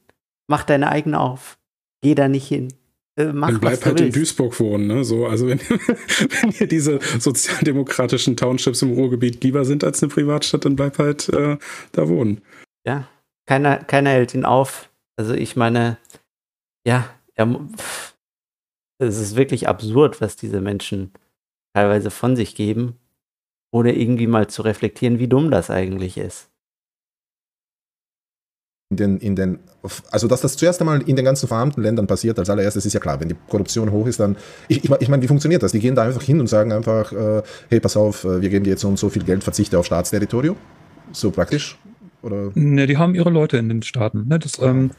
Mach 0.48 0.64
deine 0.64 0.90
eigene 0.90 1.20
auf. 1.20 1.58
Geh 2.02 2.16
da 2.16 2.28
nicht 2.28 2.48
hin. 2.48 2.74
Äh, 3.18 3.34
mach, 3.34 3.50
dann 3.50 3.60
bleib 3.60 3.84
halt 3.84 4.00
willst. 4.00 4.04
in 4.04 4.12
Duisburg 4.12 4.60
wohnen. 4.60 4.88
Ne? 4.88 5.04
So, 5.04 5.26
also 5.26 5.48
wenn, 5.48 5.60
wenn 5.70 6.52
dir 6.52 6.68
diese 6.68 7.00
sozialdemokratischen 7.20 8.38
Townships 8.38 8.82
im 8.84 8.94
Ruhrgebiet 8.94 9.44
lieber 9.44 9.66
sind 9.66 9.84
als 9.84 10.02
eine 10.02 10.12
Privatstadt, 10.12 10.66
dann 10.66 10.76
bleib 10.76 11.00
halt 11.00 11.28
äh, 11.30 11.58
da 11.92 12.08
wohnen. 12.08 12.42
Ja, 12.86 13.08
keiner, 13.48 13.78
keiner 13.78 14.12
hält 14.12 14.34
ihn 14.34 14.46
auf. 14.46 14.90
Also 15.18 15.34
ich 15.34 15.56
meine, 15.56 15.98
ja, 16.86 17.10
er, 17.34 17.60
es 19.00 19.20
ist 19.20 19.36
wirklich 19.36 19.68
absurd, 19.68 20.22
was 20.22 20.36
diese 20.36 20.62
Menschen 20.62 21.12
teilweise 21.74 22.12
von 22.12 22.36
sich 22.36 22.56
geben, 22.56 22.96
ohne 23.72 23.96
irgendwie 23.96 24.28
mal 24.28 24.48
zu 24.48 24.62
reflektieren, 24.62 25.20
wie 25.20 25.28
dumm 25.28 25.50
das 25.50 25.72
eigentlich 25.72 26.18
ist 26.18 26.50
in 28.90 28.98
den, 28.98 29.18
in 29.18 29.36
den, 29.36 29.60
also 30.12 30.28
dass 30.28 30.42
das 30.42 30.56
zuerst 30.56 30.80
einmal 30.80 31.02
in 31.02 31.16
den 31.18 31.26
ganzen 31.26 31.48
verarmten 31.48 31.84
Ländern 31.84 32.08
passiert, 32.08 32.40
als 32.40 32.50
allererstes 32.50 32.86
ist 32.86 32.94
ja 32.94 33.00
klar, 33.00 33.20
wenn 33.20 33.28
die 33.28 33.36
Korruption 33.50 33.92
hoch 33.92 34.08
ist, 34.08 34.20
dann, 34.20 34.38
ich, 34.70 34.84
ich, 34.84 34.92
ich 35.00 35.10
meine, 35.10 35.22
wie 35.22 35.28
funktioniert 35.28 35.62
das? 35.62 35.74
Die 35.74 35.80
gehen 35.80 35.96
da 35.96 36.04
einfach 36.04 36.22
hin 36.22 36.40
und 36.40 36.48
sagen 36.48 36.72
einfach, 36.72 37.12
äh, 37.12 37.44
hey, 37.70 37.80
pass 37.82 37.98
auf, 37.98 38.24
äh, 38.24 38.42
wir 38.42 38.50
geben 38.50 38.64
dir 38.64 38.72
jetzt 38.72 38.82
so 38.82 38.88
und 38.88 38.98
so 38.98 39.10
viel 39.10 39.24
Geld, 39.24 39.44
verzichte 39.44 39.78
auf 39.78 39.86
Staatsterritorium, 39.86 40.56
so 41.12 41.32
praktisch? 41.32 41.78
Oder? 42.22 42.52
Ne, 42.56 42.88
die 42.88 42.98
haben 42.98 43.14
ihre 43.14 43.30
Leute 43.30 43.58
in 43.58 43.68
den 43.68 43.84
Staaten. 43.84 44.28
Ne? 44.28 44.40
Das, 44.40 44.60
ähm, 44.62 44.92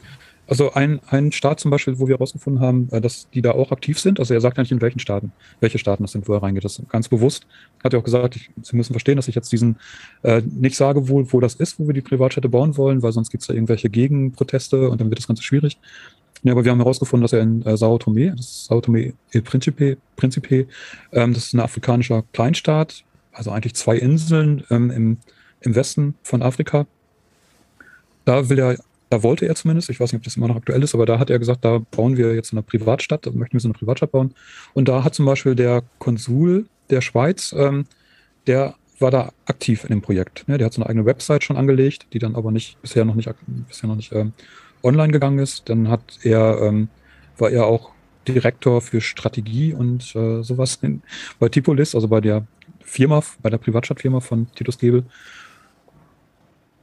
also 0.49 0.73
ein, 0.73 0.99
ein 1.07 1.31
Staat 1.31 1.59
zum 1.59 1.69
Beispiel, 1.69 1.99
wo 1.99 2.07
wir 2.07 2.15
herausgefunden 2.15 2.61
haben, 2.61 2.89
äh, 2.91 2.99
dass 2.99 3.29
die 3.29 3.41
da 3.43 3.51
auch 3.51 3.71
aktiv 3.71 3.99
sind. 3.99 4.19
Also 4.19 4.33
er 4.33 4.41
sagt 4.41 4.57
ja 4.57 4.63
nicht, 4.63 4.71
in 4.71 4.81
welchen 4.81 4.99
Staaten, 4.99 5.31
welche 5.59 5.77
Staaten 5.77 6.03
das 6.03 6.13
sind, 6.13 6.27
wo 6.27 6.33
er 6.33 6.41
reingeht. 6.41 6.63
Das 6.65 6.81
ganz 6.89 7.07
bewusst. 7.07 7.45
Hat 7.83 7.93
er 7.93 7.99
auch 7.99 8.03
gesagt, 8.03 8.35
ich, 8.35 8.49
Sie 8.63 8.75
müssen 8.75 8.93
verstehen, 8.93 9.15
dass 9.15 9.27
ich 9.27 9.35
jetzt 9.35 9.51
diesen 9.51 9.77
äh, 10.23 10.41
nicht 10.41 10.75
sage, 10.75 11.07
wo, 11.07 11.23
wo 11.31 11.39
das 11.39 11.53
ist, 11.53 11.79
wo 11.79 11.85
wir 11.85 11.93
die 11.93 12.01
Privatstädte 12.01 12.49
bauen 12.49 12.75
wollen, 12.77 13.03
weil 13.03 13.11
sonst 13.11 13.29
gibt 13.29 13.43
es 13.43 13.47
da 13.47 13.53
irgendwelche 13.53 13.91
Gegenproteste 13.91 14.89
und 14.89 14.99
dann 14.99 15.09
wird 15.09 15.19
das 15.19 15.27
Ganze 15.27 15.43
schwierig. 15.43 15.77
Ja, 16.41 16.53
aber 16.53 16.63
wir 16.63 16.71
haben 16.71 16.79
herausgefunden, 16.79 17.23
dass 17.23 17.33
er 17.33 17.41
in 17.41 17.61
äh, 17.63 17.77
Sao 17.77 17.99
Tome, 17.99 18.31
das 18.31 18.45
ist 18.45 18.65
Sao 18.65 18.81
Tome 18.81 19.13
El 19.31 19.41
Principe, 19.43 19.97
Principe 20.15 20.65
ähm, 21.11 21.33
das 21.33 21.45
ist 21.45 21.53
ein 21.53 21.59
afrikanischer 21.59 22.23
Kleinstaat, 22.33 23.03
also 23.33 23.51
eigentlich 23.51 23.75
zwei 23.75 23.97
Inseln 23.97 24.63
ähm, 24.71 24.89
im, 24.89 25.17
im 25.61 25.75
Westen 25.75 26.15
von 26.23 26.41
Afrika. 26.41 26.87
Da 28.25 28.49
will 28.49 28.59
er 28.59 28.77
da 29.09 29.23
wollte 29.23 29.47
er 29.47 29.55
zumindest, 29.55 29.89
ich 29.89 29.99
weiß 29.99 30.11
nicht, 30.11 30.19
ob 30.19 30.23
das 30.23 30.37
immer 30.37 30.47
noch 30.47 30.55
aktuell 30.55 30.83
ist, 30.83 30.93
aber 30.93 31.05
da 31.05 31.19
hat 31.19 31.29
er 31.29 31.39
gesagt, 31.39 31.65
da 31.65 31.79
bauen 31.91 32.17
wir 32.17 32.35
jetzt 32.35 32.51
eine 32.51 32.61
Privatstadt, 32.61 33.25
da 33.25 33.31
möchten 33.31 33.53
wir 33.53 33.59
so 33.59 33.67
eine 33.67 33.73
Privatstadt 33.73 34.11
bauen. 34.11 34.33
Und 34.73 34.87
da 34.87 35.03
hat 35.03 35.15
zum 35.15 35.25
Beispiel 35.25 35.55
der 35.55 35.83
Konsul 35.97 36.67
der 36.89 37.01
Schweiz, 37.01 37.53
ähm, 37.57 37.85
der 38.47 38.75
war 38.99 39.11
da 39.11 39.31
aktiv 39.45 39.83
in 39.83 39.89
dem 39.89 40.01
Projekt. 40.01 40.47
Ne? 40.47 40.57
Der 40.57 40.65
hat 40.65 40.73
so 40.73 40.81
eine 40.81 40.89
eigene 40.89 41.05
Website 41.05 41.43
schon 41.43 41.57
angelegt, 41.57 42.07
die 42.13 42.19
dann 42.19 42.35
aber 42.35 42.51
nicht 42.51 42.81
bisher 42.81 43.05
noch 43.05 43.15
nicht 43.15 43.29
bisher 43.67 43.87
noch 43.87 43.95
nicht 43.95 44.11
ähm, 44.11 44.33
online 44.83 45.11
gegangen 45.11 45.39
ist. 45.39 45.69
Dann 45.69 45.89
hat 45.89 46.19
er 46.23 46.61
ähm, 46.61 46.89
war 47.37 47.49
er 47.49 47.65
auch 47.65 47.91
Direktor 48.27 48.81
für 48.81 49.01
Strategie 49.01 49.73
und 49.73 50.15
äh, 50.15 50.43
sowas 50.43 50.79
in, 50.81 51.01
bei 51.39 51.49
Tipolis, 51.49 51.95
also 51.95 52.07
bei 52.07 52.21
der 52.21 52.45
Firma, 52.83 53.23
bei 53.41 53.49
der 53.49 53.57
Privatstadtfirma 53.57 54.19
von 54.19 54.47
Titus 54.53 54.77
Gebel. 54.77 55.05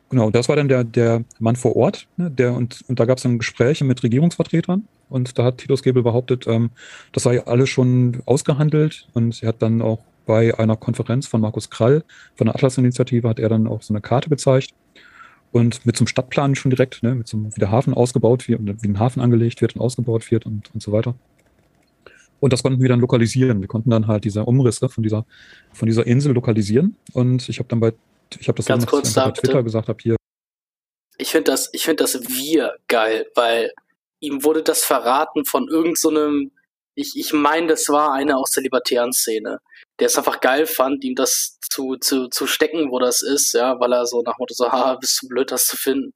Genau, 0.09 0.31
das 0.31 0.49
war 0.49 0.55
dann 0.55 0.69
der, 0.69 0.85
der 0.85 1.25
Mann 1.41 1.57
vor 1.57 1.75
Ort, 1.75 2.07
ne, 2.17 2.31
der, 2.31 2.55
und, 2.55 2.85
und 2.87 3.01
da 3.01 3.07
gab 3.07 3.19
es 3.19 3.25
dann 3.25 3.39
Gespräche 3.39 3.85
mit 3.85 4.05
Regierungsvertretern 4.05 4.87
und 5.09 5.37
da 5.37 5.45
hat 5.45 5.59
Titus 5.59 5.83
Gebel 5.83 6.05
behauptet, 6.05 6.47
ähm, 6.47 6.71
das 7.13 7.25
sei 7.25 7.45
alles 7.45 7.69
schon 7.71 8.23
ausgehandelt 8.25 9.09
und 9.15 9.43
er 9.43 9.49
hat 9.49 9.63
dann 9.63 9.83
auch 9.83 9.99
bei 10.25 10.57
einer 10.59 10.77
Konferenz 10.77 11.27
von 11.27 11.41
Markus 11.41 11.71
Krall 11.71 12.05
von 12.37 12.47
der 12.47 12.55
Atlas-Initiative 12.55 13.29
hat 13.29 13.41
er 13.41 13.49
dann 13.49 13.67
auch 13.67 13.83
so 13.83 13.93
eine 13.93 14.01
Karte 14.01 14.29
gezeigt 14.29 14.75
und 15.51 15.85
mit 15.87 15.97
zum 15.97 16.07
Stadtplan 16.07 16.55
schon 16.55 16.71
direkt, 16.71 17.03
ne, 17.03 17.15
mit 17.17 17.27
zum, 17.27 17.55
wie 17.57 17.61
der 17.61 17.73
Hafen 17.73 17.93
ausgebaut 17.93 18.47
wird 18.47 18.61
und 18.61 18.83
wie 18.83 18.89
ein 18.89 19.01
Hafen 19.01 19.21
angelegt 19.21 19.61
wird 19.61 19.75
und 19.75 19.81
ausgebaut 19.81 20.31
wird 20.31 20.47
und, 20.47 20.73
und 20.73 20.83
so 20.83 20.93
weiter. 20.93 21.17
Und 22.39 22.53
das 22.53 22.63
konnten 22.63 22.83
wir 22.83 22.89
dann 22.89 23.01
lokalisieren. 23.01 23.61
Wir 23.61 23.69
konnten 23.69 23.91
dann 23.91 24.07
halt 24.07 24.25
diese 24.25 24.45
Umrisse 24.45 24.89
von 24.89 25.03
dieser, 25.03 25.25
von 25.73 25.87
dieser 25.87 26.07
Insel 26.07 26.33
lokalisieren. 26.33 26.97
Und 27.13 27.49
ich 27.49 27.59
habe 27.59 27.69
dann 27.69 27.81
bei 27.81 27.95
ich 28.39 28.49
habe 28.49 28.57
das 28.57 28.67
Ganz 28.67 28.87
kurz 28.87 29.15
bei 29.15 29.31
Twitter 29.31 29.53
bitte. 29.55 29.65
gesagt, 29.65 29.89
habe 29.89 29.99
hier. 30.03 30.17
Ich 31.19 31.31
finde 31.31 31.51
das, 31.53 31.71
ich 31.73 31.85
finde 31.85 32.05
das 32.05 32.29
wir 32.29 32.77
geil, 32.89 33.27
weil 33.35 33.73
ihm 34.21 34.45
wurde 34.45 34.63
das 34.63 34.85
verraten 34.85 35.45
von 35.45 35.69
irgendeinem, 35.69 36.51
so 36.51 36.57
ich, 36.95 37.13
ich 37.17 37.33
meine, 37.33 37.69
das 37.69 37.89
war 37.89 38.13
einer 38.13 38.39
aus 38.39 38.51
der 38.53 38.63
libertären 38.63 39.13
Szene, 39.13 39.61
der 39.99 40.07
es 40.07 40.17
einfach 40.17 40.41
geil 40.41 40.67
fand, 40.67 41.05
ihm 41.05 41.15
das 41.15 41.59
zu, 41.61 41.97
zu, 41.97 42.29
zu 42.29 42.47
stecken, 42.47 42.91
wo 42.91 42.99
das 42.99 43.23
ist, 43.23 43.53
ja, 43.53 43.79
weil 43.81 43.93
er 43.93 44.07
so 44.07 44.23
nach 44.23 44.39
Motto 44.39 44.55
so, 44.55 44.73
ha, 44.73 44.95
bist 44.97 45.23
du 45.23 45.29
blöd, 45.29 45.51
das 45.51 45.67
zu 45.67 45.77
finden. 45.77 46.13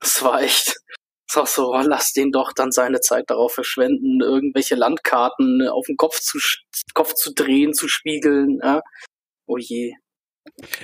Das 0.00 0.22
war 0.22 0.42
echt, 0.42 0.76
das 1.26 1.36
war 1.36 1.46
so, 1.46 1.74
oh, 1.74 1.82
lass 1.84 2.12
den 2.12 2.30
doch 2.32 2.52
dann 2.52 2.72
seine 2.72 3.00
Zeit 3.00 3.24
darauf 3.28 3.54
verschwenden, 3.54 4.20
irgendwelche 4.20 4.76
Landkarten 4.76 5.68
auf 5.68 5.86
den 5.86 5.96
Kopf 5.96 6.20
zu, 6.20 6.38
Kopf 6.94 7.14
zu 7.14 7.34
drehen, 7.34 7.74
zu 7.74 7.88
spiegeln, 7.88 8.60
ja. 8.62 8.80
Oh 9.46 9.58
je. 9.58 9.94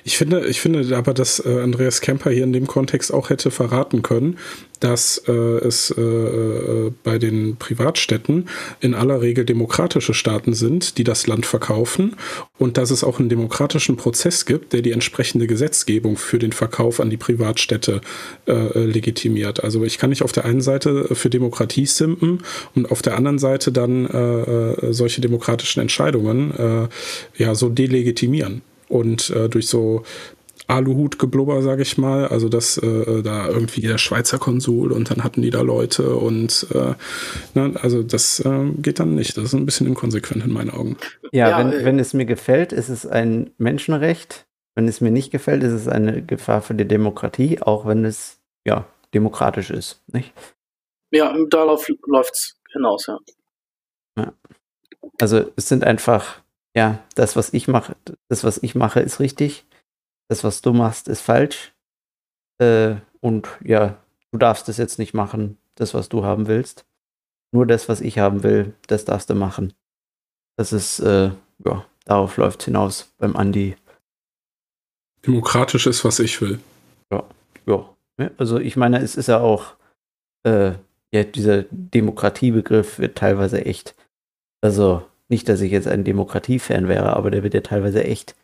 Ich 0.05 0.17
finde, 0.17 0.47
ich 0.47 0.61
finde 0.61 0.97
aber, 0.97 1.15
dass 1.15 1.45
äh, 1.45 1.61
Andreas 1.61 2.01
Kemper 2.01 2.31
hier 2.31 2.45
in 2.45 2.53
dem 2.53 2.67
Kontext 2.67 3.13
auch 3.13 3.31
hätte 3.31 3.51
verraten 3.51 4.03
können, 4.03 4.39
dass 4.81 5.23
äh, 5.27 5.33
es 5.33 5.91
äh, 5.97 6.01
äh, 6.01 6.93
bei 7.03 7.19
den 7.19 7.57
Privatstädten 7.57 8.49
in 8.81 8.95
aller 8.95 9.21
Regel 9.21 9.45
demokratische 9.45 10.15
Staaten 10.15 10.55
sind, 10.55 10.99
die 10.99 11.05
das 11.05 11.27
Land 11.27 11.47
verkaufen 11.47 12.17
und 12.59 12.77
dass 12.77 12.91
es 12.91 13.05
auch 13.05 13.19
einen 13.19 13.29
demokratischen 13.29 13.97
Prozess 13.97 14.45
gibt, 14.45 14.73
der 14.73 14.83
die 14.83 14.93
entsprechende 14.93 15.47
Gesetzgebung 15.47 16.17
für 16.17 16.39
den 16.39 16.53
Verkauf 16.53 17.01
an 17.01 17.11
die 17.11 17.17
Privatstädte 17.17 18.01
äh, 18.47 18.85
legitimiert. 18.85 19.65
Also 19.65 19.85
ich 19.85 19.99
kann 19.99 20.11
nicht 20.11 20.23
auf 20.23 20.33
der 20.33 20.45
einen 20.45 20.61
Seite 20.61 21.15
für 21.15 21.31
Demokratie 21.31 21.87
simpen 21.87 22.43
und 22.75 22.91
auf 22.91 23.03
der 23.03 23.17
anderen 23.17 23.39
Seite 23.39 23.73
dann 23.73 24.07
äh, 24.07 24.93
solche 24.93 25.21
demokratischen 25.21 25.81
Entscheidungen 25.81 26.89
ja 27.37 27.55
so 27.55 27.69
delegitimieren 27.69 28.63
und 28.89 29.31
äh, 29.31 29.49
durch 29.49 29.69
so 29.69 30.03
Aluhut-Geblubber, 30.69 31.63
sage 31.63 31.83
ich 31.83 31.97
mal. 31.99 32.27
Also 32.29 32.49
dass 32.49 32.79
äh, 32.79 33.23
da 33.23 33.49
irgendwie 33.49 33.81
der 33.81 33.99
Schweizer 33.99 34.39
Konsul 34.39 34.93
und 34.93 35.11
dann 35.11 35.23
hatten 35.23 35.43
die 35.43 35.51
da 35.51 35.61
Leute 35.61 36.17
und 36.17 36.67
äh, 36.75 36.95
ne, 37.55 37.75
also 37.81 38.03
das 38.03 38.41
äh, 38.41 38.71
geht 38.79 38.99
dann 38.99 39.15
nicht. 39.15 39.37
Das 39.37 39.45
ist 39.45 39.55
ein 39.55 39.67
bisschen 39.67 39.87
inkonsequent 39.87 40.45
in 40.45 40.53
meinen 40.53 40.71
Augen. 40.71 40.97
Ja, 41.33 41.51
ja 41.51 41.59
wenn, 41.59 41.73
äh, 41.73 41.85
wenn 41.85 41.99
es 41.99 42.15
mir 42.15 42.27
gefällt, 42.27 42.73
ist 42.73 42.89
es 42.89 43.07
ein 43.07 43.51
Menschenrecht. 43.59 44.47
Wenn 44.75 44.89
es 44.89 45.01
mir 45.01 45.11
nicht 45.11 45.31
gefällt, 45.31 45.63
ist 45.63 45.73
es 45.73 45.89
eine 45.89 46.23
Gefahr 46.23 46.61
für 46.61 46.75
die 46.75 46.87
Demokratie, 46.87 47.63
auch 47.63 47.87
wenn 47.87 48.05
es 48.05 48.41
ja 48.67 48.87
demokratisch 49.15 49.71
ist, 49.71 50.03
nicht? 50.13 50.33
Ja, 51.11 51.35
darauf 51.49 51.89
läuft 52.07 52.35
es 52.35 52.61
hinaus, 52.73 53.07
ja. 53.07 53.19
ja. 54.19 54.33
Also 55.19 55.51
es 55.57 55.69
sind 55.69 55.85
einfach, 55.85 56.43
ja, 56.77 56.99
das, 57.15 57.37
was 57.37 57.53
ich 57.53 57.69
mache, 57.69 57.97
das, 58.29 58.45
was 58.45 58.59
ich 58.59 58.75
mache, 58.75 59.01
ist 59.01 59.21
richtig 59.21 59.67
das, 60.29 60.45
was 60.45 60.63
du 60.63 60.73
machst, 60.73 61.09
ist 61.09 61.21
falsch. 61.21 61.73
Äh, 62.59 62.97
und 63.21 63.49
ja, 63.63 63.97
du 64.33 64.39
darfst 64.39 64.69
es 64.69 64.77
jetzt 64.77 64.99
nicht 64.99 65.15
machen, 65.15 65.59
das, 65.75 65.95
was 65.95 66.09
du 66.09 66.25
haben 66.25 66.47
willst. 66.47 66.85
Nur 67.53 67.67
das, 67.67 67.89
was 67.89 68.01
ich 68.01 68.19
haben 68.19 68.43
will, 68.43 68.75
das 68.87 69.05
darfst 69.05 69.31
du 69.31 69.35
machen. 69.35 69.73
Das 70.57 70.73
ist, 70.73 71.01
äh, 71.01 71.31
ja, 71.65 71.87
darauf 72.05 72.37
läuft 72.37 72.61
es 72.61 72.65
hinaus 72.67 73.13
beim 73.19 73.37
Andi. 73.37 73.77
Demokratisch 75.25 75.87
ist, 75.87 76.05
was 76.05 76.19
ich 76.19 76.41
will. 76.41 76.61
Ja, 77.13 77.25
ja. 77.67 77.89
Also 78.39 78.59
ich 78.59 78.77
meine, 78.77 79.01
es 79.01 79.17
ist 79.17 79.29
ja 79.29 79.41
auch, 79.41 79.75
äh, 80.45 80.73
ja, 81.13 81.25
dieser 81.25 81.65
Demokratiebegriff 81.71 82.99
wird 82.99 83.19
teilweise 83.19 83.65
echt, 83.65 83.95
also 84.63 85.07
nicht, 85.29 85.49
dass 85.49 85.61
ich 85.61 85.73
jetzt 85.73 85.89
ein 85.89 86.05
Demokratiefan 86.05 86.89
wäre, 86.89 87.17
aber 87.17 87.31
der 87.31 87.43
wird 87.43 87.55
ja 87.55 87.61
teilweise 87.61 88.05
echt 88.05 88.35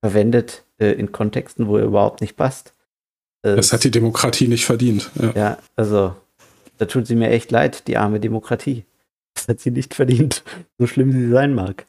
verwendet 0.00 0.64
äh, 0.78 0.92
in 0.92 1.12
Kontexten, 1.12 1.66
wo 1.66 1.76
er 1.76 1.84
überhaupt 1.84 2.20
nicht 2.20 2.36
passt. 2.36 2.74
Äh, 3.42 3.56
das 3.56 3.72
hat 3.72 3.84
die 3.84 3.90
Demokratie 3.90 4.48
nicht 4.48 4.64
verdient. 4.64 5.10
Ja. 5.20 5.32
ja, 5.34 5.58
also 5.76 6.14
da 6.78 6.86
tut 6.86 7.06
sie 7.06 7.16
mir 7.16 7.30
echt 7.30 7.50
leid, 7.50 7.88
die 7.88 7.96
arme 7.96 8.20
Demokratie. 8.20 8.84
Das 9.34 9.48
hat 9.48 9.60
sie 9.60 9.70
nicht 9.70 9.94
verdient, 9.94 10.44
so 10.78 10.86
schlimm 10.86 11.12
sie 11.12 11.28
sein 11.30 11.54
mag. 11.54 11.86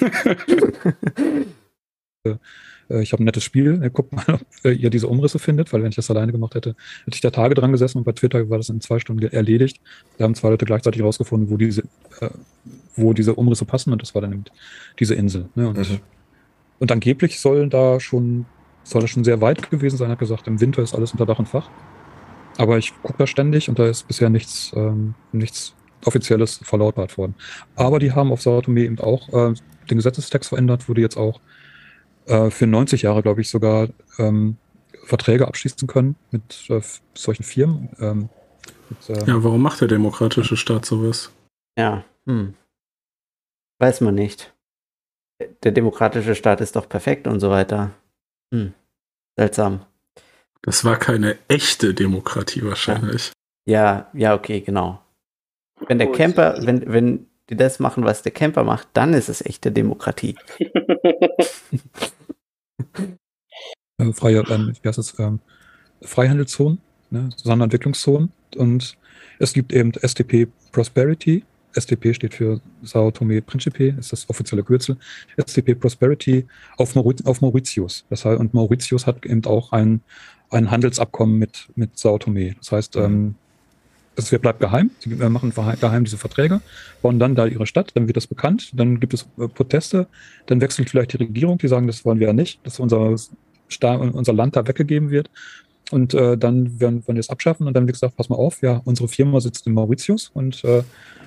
Äh, 2.88 3.02
ich 3.02 3.12
habe 3.12 3.22
ein 3.22 3.26
nettes 3.26 3.44
Spiel. 3.44 3.90
Guckt 3.92 4.12
mal, 4.12 4.24
ob 4.28 4.40
ihr 4.64 4.90
diese 4.90 5.08
Umrisse 5.08 5.38
findet, 5.38 5.72
weil 5.72 5.82
wenn 5.82 5.90
ich 5.90 5.96
das 5.96 6.10
alleine 6.10 6.32
gemacht 6.32 6.54
hätte, 6.54 6.76
hätte 7.04 7.14
ich 7.14 7.20
da 7.20 7.30
Tage 7.30 7.54
dran 7.54 7.72
gesessen 7.72 7.98
und 7.98 8.04
bei 8.04 8.12
Twitter 8.12 8.48
war 8.50 8.58
das 8.58 8.68
in 8.68 8.80
zwei 8.80 8.98
Stunden 8.98 9.26
erledigt. 9.26 9.80
Da 10.18 10.24
haben 10.24 10.34
zwei 10.34 10.50
Leute 10.50 10.64
gleichzeitig 10.64 11.02
rausgefunden, 11.02 11.50
wo 11.50 11.56
diese, 11.56 11.82
äh, 12.20 12.30
wo 12.96 13.12
diese 13.12 13.34
Umrisse 13.34 13.64
passen 13.64 13.92
und 13.92 14.02
das 14.02 14.14
war 14.14 14.22
dann 14.22 14.32
eben 14.32 14.44
diese 14.98 15.14
Insel. 15.14 15.48
Ne? 15.54 15.68
Und 15.68 15.78
mhm. 15.78 16.00
Und 16.82 16.90
angeblich 16.90 17.38
sollen 17.38 17.70
da 17.70 18.00
schon, 18.00 18.44
soll 18.82 19.02
das 19.02 19.10
schon 19.10 19.22
sehr 19.22 19.40
weit 19.40 19.70
gewesen 19.70 19.96
sein, 19.96 20.10
hat 20.10 20.18
gesagt, 20.18 20.48
im 20.48 20.60
Winter 20.60 20.82
ist 20.82 20.96
alles 20.96 21.12
unter 21.12 21.26
Dach 21.26 21.38
und 21.38 21.46
Fach. 21.46 21.70
Aber 22.58 22.76
ich 22.76 22.92
gucke 23.04 23.18
da 23.18 23.28
ständig 23.28 23.68
und 23.68 23.78
da 23.78 23.86
ist 23.86 24.08
bisher 24.08 24.30
nichts, 24.30 24.72
ähm, 24.74 25.14
nichts 25.30 25.76
Offizielles 26.04 26.60
verlautbart 26.64 27.16
worden. 27.16 27.36
Aber 27.76 28.00
die 28.00 28.10
haben 28.10 28.32
auf 28.32 28.42
Sao 28.42 28.60
Tome 28.60 28.80
eben 28.80 28.98
auch 28.98 29.28
äh, 29.28 29.54
den 29.90 29.98
Gesetzestext 29.98 30.48
verändert, 30.48 30.88
wurde 30.88 31.00
jetzt 31.00 31.16
auch 31.16 31.40
äh, 32.26 32.50
für 32.50 32.66
90 32.66 33.02
Jahre, 33.02 33.22
glaube 33.22 33.40
ich, 33.40 33.50
sogar 33.50 33.88
ähm, 34.18 34.56
Verträge 35.04 35.46
abschließen 35.48 35.88
können 35.88 36.16
mit 36.30 36.66
äh, 36.70 36.80
solchen 37.14 37.42
Firmen. 37.42 37.90
Ähm, 37.98 38.28
mit, 38.88 39.08
äh, 39.08 39.26
ja, 39.26 39.42
warum 39.42 39.62
macht 39.62 39.80
der 39.80 39.88
demokratische 39.88 40.56
Staat 40.56 40.84
sowas? 40.84 41.30
Ja, 41.78 42.04
hm. 42.26 42.54
weiß 43.78 44.02
man 44.02 44.14
nicht 44.14 44.52
der 45.62 45.72
demokratische 45.72 46.34
Staat 46.34 46.60
ist 46.60 46.76
doch 46.76 46.88
perfekt 46.88 47.26
und 47.26 47.40
so 47.40 47.50
weiter. 47.50 47.90
Hm. 48.52 48.74
Seltsam. 49.36 49.84
Das 50.62 50.84
war 50.84 50.98
keine 50.98 51.38
echte 51.48 51.94
Demokratie 51.94 52.64
wahrscheinlich. 52.64 53.32
Ja, 53.66 54.10
ja, 54.12 54.30
ja 54.30 54.34
okay, 54.34 54.60
genau. 54.60 55.00
Wenn 55.88 55.98
der 55.98 56.12
Camper, 56.12 56.58
wenn, 56.60 56.92
wenn 56.92 57.26
die 57.52 57.56
das 57.56 57.78
machen, 57.78 58.04
was 58.04 58.22
der 58.22 58.32
Camper 58.32 58.64
macht, 58.64 58.88
dann 58.94 59.14
ist 59.14 59.28
es 59.28 59.44
echte 59.44 59.70
Demokratie. 59.70 60.36
äh, 63.98 64.12
freie, 64.12 64.42
ähm, 64.50 64.72
wie 64.80 64.88
heißt 64.88 64.98
das, 64.98 65.18
ähm, 65.18 65.40
Freihandelszonen, 66.02 66.78
ne, 67.10 67.28
Sonderentwicklungszonen 67.36 68.32
und 68.56 68.96
es 69.38 69.52
gibt 69.52 69.72
eben 69.72 69.92
STP 69.92 70.48
Prosperity, 70.72 71.44
STP 71.74 72.14
steht 72.14 72.34
für 72.34 72.60
Sao 72.82 73.10
Tome 73.10 73.40
Principe, 73.42 73.94
ist 73.98 74.12
das 74.12 74.28
offizielle 74.28 74.62
Kürzel. 74.62 74.96
STP 75.38 75.74
Prosperity 75.74 76.46
auf, 76.76 76.94
Mauritius. 76.94 77.26
Auf 77.26 77.40
Mauritius. 77.40 78.04
Das 78.10 78.24
heißt, 78.24 78.38
und 78.38 78.52
Mauritius 78.52 79.06
hat 79.06 79.24
eben 79.24 79.44
auch 79.46 79.72
ein, 79.72 80.02
ein 80.50 80.70
Handelsabkommen 80.70 81.38
mit, 81.38 81.68
mit 81.74 81.98
Sao 81.98 82.18
Tome. 82.18 82.54
Das 82.58 82.72
heißt, 82.72 82.96
mhm. 82.96 83.02
ähm, 83.02 83.34
das 84.14 84.30
bleibt 84.30 84.60
geheim. 84.60 84.90
Sie 84.98 85.10
machen 85.10 85.52
geheim 85.54 86.04
diese 86.04 86.18
Verträge, 86.18 86.60
bauen 87.00 87.18
dann 87.18 87.34
da 87.34 87.46
ihre 87.46 87.66
Stadt, 87.66 87.92
dann 87.94 88.06
wird 88.06 88.16
das 88.16 88.26
bekannt, 88.26 88.70
dann 88.74 89.00
gibt 89.00 89.14
es 89.14 89.26
äh, 89.38 89.48
Proteste, 89.48 90.06
dann 90.46 90.60
wechselt 90.60 90.90
vielleicht 90.90 91.12
die 91.12 91.18
Regierung, 91.18 91.58
die 91.58 91.68
sagen, 91.68 91.86
das 91.86 92.04
wollen 92.04 92.20
wir 92.20 92.28
ja 92.28 92.32
nicht, 92.32 92.64
dass 92.66 92.78
unser, 92.78 93.14
unser 93.80 94.32
Land 94.32 94.56
da 94.56 94.66
weggegeben 94.66 95.10
wird. 95.10 95.30
Und 95.90 96.14
äh, 96.14 96.38
dann 96.38 96.80
werden, 96.80 97.04
wir 97.06 97.16
es 97.16 97.28
abschaffen 97.28 97.66
und 97.66 97.74
dann 97.74 97.86
wird 97.86 97.96
gesagt, 97.96 98.16
pass 98.16 98.30
mal 98.30 98.36
auf, 98.36 98.62
ja, 98.62 98.80
unsere 98.84 99.08
Firma 99.08 99.40
sitzt 99.40 99.66
in 99.66 99.74
Mauritius 99.74 100.30
und 100.32 100.64
äh, 100.64 100.82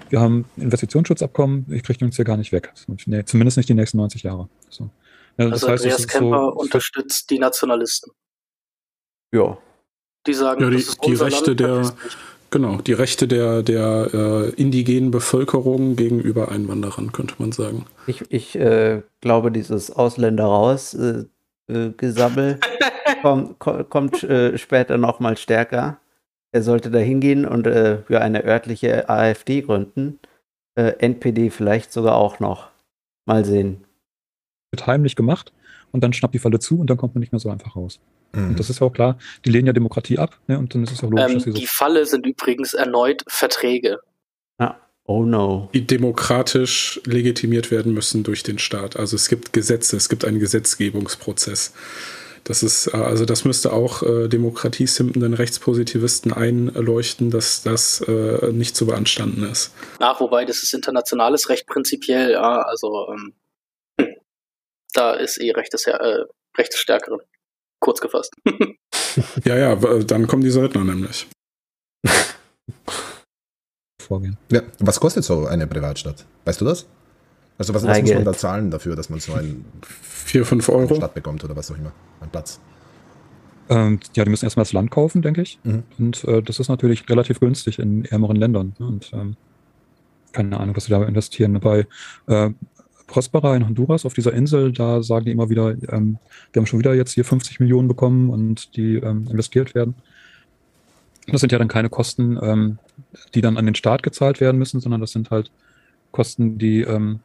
wir 0.09 0.19
haben 0.19 0.45
Investitionsschutzabkommen, 0.57 1.67
ich 1.71 1.83
kriege 1.83 2.03
uns 2.03 2.15
hier 2.15 2.25
gar 2.25 2.37
nicht 2.37 2.51
weg. 2.51 2.73
Nee, 3.05 3.23
zumindest 3.25 3.57
nicht 3.57 3.69
die 3.69 3.73
nächsten 3.73 3.97
90 3.97 4.23
Jahre. 4.23 4.49
So. 4.69 4.89
Ja, 5.37 5.49
also 5.49 5.67
heißt, 5.67 5.83
Andreas 5.83 6.07
Kemper 6.07 6.51
so, 6.53 6.59
unterstützt 6.59 7.29
die 7.29 7.39
Nationalisten. 7.39 8.11
Ja. 9.33 9.57
Die 10.25 10.33
sagen, 10.33 10.61
ja, 10.61 10.69
die, 10.69 10.77
das 10.77 10.87
ist 10.87 11.05
die 11.05 11.13
Rechte 11.13 11.53
Land, 11.53 11.59
der 11.59 11.95
genau 12.55 12.77
die 12.77 12.93
Rechte 12.93 13.27
der 13.27 13.63
der 13.63 14.09
äh, 14.13 14.49
indigenen 14.61 15.11
Bevölkerung 15.11 15.95
gegenüber 15.95 16.51
Einwanderern 16.51 17.11
könnte 17.11 17.35
man 17.37 17.51
sagen. 17.51 17.85
Ich, 18.07 18.23
ich 18.29 18.55
äh, 18.55 19.01
glaube, 19.21 19.51
dieses 19.51 19.91
Ausländer 19.91 20.45
raus 20.45 20.93
äh, 20.93 21.25
äh 21.67 21.91
Gesammel 21.95 22.59
kommt, 23.21 23.59
kommt 23.89 24.23
äh, 24.23 24.57
später 24.57 24.97
noch 24.97 25.19
mal 25.19 25.37
stärker 25.37 25.99
er 26.55 26.63
sollte 26.63 26.89
da 26.89 26.99
hingehen 26.99 27.45
und 27.45 27.67
äh, 27.67 28.03
ja, 28.07 28.19
eine 28.19 28.45
örtliche 28.45 29.09
AfD 29.09 29.61
gründen. 29.61 30.19
Äh, 30.75 30.93
NPD 30.99 31.49
vielleicht 31.49 31.91
sogar 31.91 32.15
auch 32.15 32.39
noch. 32.39 32.69
Mal 33.25 33.43
sehen. 33.43 33.83
Wird 34.71 34.87
heimlich 34.87 35.17
gemacht 35.17 35.51
und 35.91 36.01
dann 36.01 36.13
schnappt 36.13 36.33
die 36.33 36.39
Falle 36.39 36.59
zu 36.59 36.79
und 36.79 36.89
dann 36.89 36.95
kommt 36.95 37.13
man 37.13 37.19
nicht 37.19 37.33
mehr 37.33 37.41
so 37.41 37.49
einfach 37.49 37.75
raus. 37.75 37.99
Mhm. 38.33 38.49
Und 38.49 38.59
das 38.59 38.69
ist 38.69 38.79
ja 38.79 38.87
auch 38.87 38.93
klar, 38.93 39.17
die 39.45 39.49
lehnen 39.49 39.67
ja 39.67 39.73
Demokratie 39.73 40.17
ab 40.17 40.39
ne? 40.47 40.59
und 40.59 40.73
dann 40.73 40.83
ist 40.83 40.91
es 40.91 41.03
auch 41.03 41.09
logisch, 41.09 41.25
ähm, 41.25 41.33
dass 41.35 41.43
sie 41.43 41.51
so. 41.51 41.57
Die 41.57 41.67
Falle 41.67 42.05
sind 42.05 42.25
übrigens 42.25 42.73
erneut 42.73 43.23
Verträge. 43.27 43.99
Ja. 44.59 44.79
Oh 45.07 45.23
no. 45.23 45.69
Die 45.73 45.85
demokratisch 45.85 46.99
legitimiert 47.05 47.69
werden 47.69 47.93
müssen 47.93 48.23
durch 48.23 48.41
den 48.41 48.57
Staat. 48.57 48.97
Also 48.97 49.15
es 49.15 49.29
gibt 49.29 49.53
Gesetze, 49.53 49.97
es 49.97 50.09
gibt 50.09 50.25
einen 50.25 50.39
Gesetzgebungsprozess. 50.39 51.73
Das 52.45 52.63
ist, 52.63 52.87
äh, 52.87 52.97
also 52.97 53.25
das 53.25 53.43
müsste 53.43 53.73
auch 53.73 54.01
äh, 54.03 54.27
demokratiesimpenden 54.29 55.33
Rechtspositivisten 55.33 56.31
einleuchten, 56.31 57.31
dass 57.31 57.63
das 57.63 58.01
äh, 58.01 58.51
nicht 58.51 58.75
zu 58.75 58.85
beanstanden 58.85 59.43
ist. 59.43 59.73
Ach, 59.99 60.19
wobei, 60.21 60.45
das 60.45 60.63
ist 60.63 60.73
internationales 60.73 61.49
Recht 61.49 61.67
prinzipiell, 61.67 62.31
ja, 62.31 62.61
also 62.61 63.09
ähm, 63.09 63.33
da 64.93 65.13
ist 65.13 65.39
eh 65.39 65.51
Recht 65.51 65.73
des, 65.73 65.87
äh, 65.87 66.23
Recht 66.57 66.73
des 66.73 66.79
Stärkeren. 66.79 67.19
Kurz 67.79 68.01
gefasst. 68.01 68.33
ja, 69.45 69.57
ja, 69.57 69.75
dann 69.75 70.27
kommen 70.27 70.43
die 70.43 70.49
Söldner 70.49 70.83
nämlich. 70.83 71.27
Vorgehen. 74.01 74.37
Ja, 74.51 74.61
was 74.79 74.99
kostet 74.99 75.23
so 75.23 75.45
eine 75.47 75.67
Privatstadt? 75.67 76.25
Weißt 76.45 76.61
du 76.61 76.65
das? 76.65 76.85
Also 77.57 77.73
was, 77.73 77.83
was 77.85 78.01
muss 78.01 78.13
man 78.13 78.25
da 78.25 78.33
zahlen 78.33 78.69
dafür, 78.69 78.95
dass 78.95 79.09
man 79.09 79.19
so 79.19 79.33
einen 79.33 79.65
4, 79.81 80.45
5 80.45 80.69
Euro 80.69 80.95
Stadt 80.95 81.13
bekommt 81.13 81.43
oder 81.43 81.55
was 81.55 81.71
auch 81.71 81.77
immer, 81.77 81.93
einen 82.19 82.31
Platz? 82.31 82.59
Ähm, 83.69 83.99
ja, 84.13 84.23
die 84.25 84.29
müssen 84.29 84.45
erstmal 84.45 84.65
das 84.65 84.73
Land 84.73 84.91
kaufen, 84.91 85.21
denke 85.21 85.41
ich. 85.41 85.59
Mhm. 85.63 85.83
Und 85.97 86.23
äh, 86.25 86.41
das 86.41 86.59
ist 86.59 86.69
natürlich 86.69 87.09
relativ 87.09 87.39
günstig 87.39 87.79
in 87.79 88.05
ärmeren 88.05 88.35
Ländern. 88.35 88.75
Ne? 88.77 88.85
Und 88.85 89.11
ähm, 89.13 89.37
keine 90.33 90.59
Ahnung, 90.59 90.75
was 90.75 90.85
sie 90.85 90.91
da 90.91 91.03
investieren. 91.03 91.59
Bei 91.59 91.87
äh, 92.27 92.49
Prospera 93.07 93.55
in 93.55 93.65
Honduras 93.65 94.05
auf 94.05 94.13
dieser 94.13 94.33
Insel, 94.33 94.71
da 94.71 95.03
sagen 95.03 95.25
die 95.25 95.31
immer 95.31 95.49
wieder, 95.49 95.71
ähm, 95.91 96.17
wir 96.51 96.59
haben 96.59 96.65
schon 96.65 96.79
wieder 96.79 96.93
jetzt 96.93 97.13
hier 97.13 97.25
50 97.25 97.59
Millionen 97.59 97.87
bekommen 97.87 98.29
und 98.29 98.75
die 98.75 98.95
ähm, 98.95 99.27
investiert 99.29 99.75
werden. 99.75 99.95
Das 101.27 101.41
sind 101.41 101.51
ja 101.51 101.57
dann 101.57 101.67
keine 101.67 101.89
Kosten, 101.89 102.37
ähm, 102.41 102.77
die 103.33 103.41
dann 103.41 103.57
an 103.57 103.65
den 103.65 103.75
Staat 103.75 104.03
gezahlt 104.03 104.41
werden 104.41 104.57
müssen, 104.57 104.79
sondern 104.79 105.01
das 105.01 105.11
sind 105.11 105.31
halt 105.31 105.51
Kosten, 106.11 106.57
die 106.57 106.81
ähm, 106.81 107.19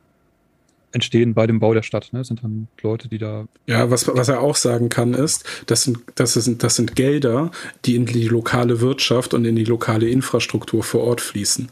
entstehen 0.93 1.35
bei 1.35 1.47
dem 1.47 1.61
Bau 1.61 1.75
der 1.75 1.83
Stadt. 1.83 2.09
Ne? 2.13 2.21
Das 2.21 2.29
sind 2.29 2.43
dann 2.43 2.69
Leute, 2.83 3.09
die 3.09 3.19
da. 3.19 3.47
Ja, 3.67 3.91
was, 3.91 4.09
was 4.09 4.29
er 4.29 4.41
auch 4.41 4.57
sagen 4.57 4.89
kann, 4.89 5.15
ist, 5.15 5.45
das 5.67 5.85
sind, 5.85 5.99
das, 6.17 6.35
sind, 6.35 6.63
das 6.63 6.77
sind 6.77 6.97
Gelder, 6.97 7.51
die 7.85 7.97
in 7.97 8.07
die 8.07 8.29
lokale 8.29 8.81
Wirtschaft 8.81 9.35
und 9.35 9.45
in 9.45 9.57
die 9.57 9.65
lokale 9.65 10.09
Infrastruktur 10.09 10.83
vor 10.83 11.03
Ort 11.03 11.21
fließen. 11.21 11.69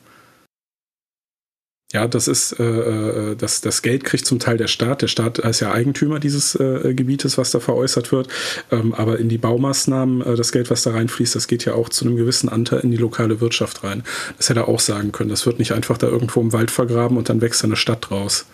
Ja, 1.91 2.07
das 2.07 2.29
ist, 2.29 2.53
äh, 2.61 2.65
äh, 2.65 3.35
das, 3.35 3.63
das 3.63 3.81
Geld 3.81 4.05
kriegt 4.05 4.27
zum 4.27 4.39
Teil 4.39 4.59
der 4.59 4.67
Staat. 4.67 5.01
Der 5.01 5.09
Staat 5.09 5.39
ist 5.39 5.61
ja 5.61 5.73
Eigentümer 5.73 6.21
dieses 6.21 6.55
äh, 6.55 6.93
Gebietes, 6.93 7.39
was 7.39 7.51
da 7.51 7.61
veräußert 7.61 8.13
wird. 8.13 8.29
Ähm, 8.71 8.93
aber 8.93 9.19
in 9.19 9.31
die 9.31 9.39
Baumaßnahmen, 9.39 10.21
äh, 10.21 10.37
das 10.37 10.53
Geld, 10.53 10.71
was 10.71 10.83
da 10.83 10.91
reinfließt, 10.91 11.35
das 11.35 11.49
geht 11.49 11.65
ja 11.65 11.73
auch 11.73 11.89
zu 11.89 12.05
einem 12.05 12.17
gewissen 12.17 12.51
Anteil 12.51 12.81
in 12.81 12.91
die 12.91 12.99
lokale 12.99 13.41
Wirtschaft 13.41 13.85
rein. 13.85 14.05
Das 14.37 14.51
hätte 14.51 14.61
er 14.61 14.69
auch 14.69 14.81
sagen 14.81 15.13
können. 15.13 15.31
Das 15.31 15.47
wird 15.47 15.59
nicht 15.59 15.73
einfach 15.73 15.97
da 15.97 16.09
irgendwo 16.09 16.43
im 16.43 16.53
Wald 16.53 16.71
vergraben 16.71 17.17
und 17.17 17.31
dann 17.31 17.41
wächst 17.41 17.65
eine 17.65 17.77
Stadt 17.77 18.11
draus. 18.11 18.45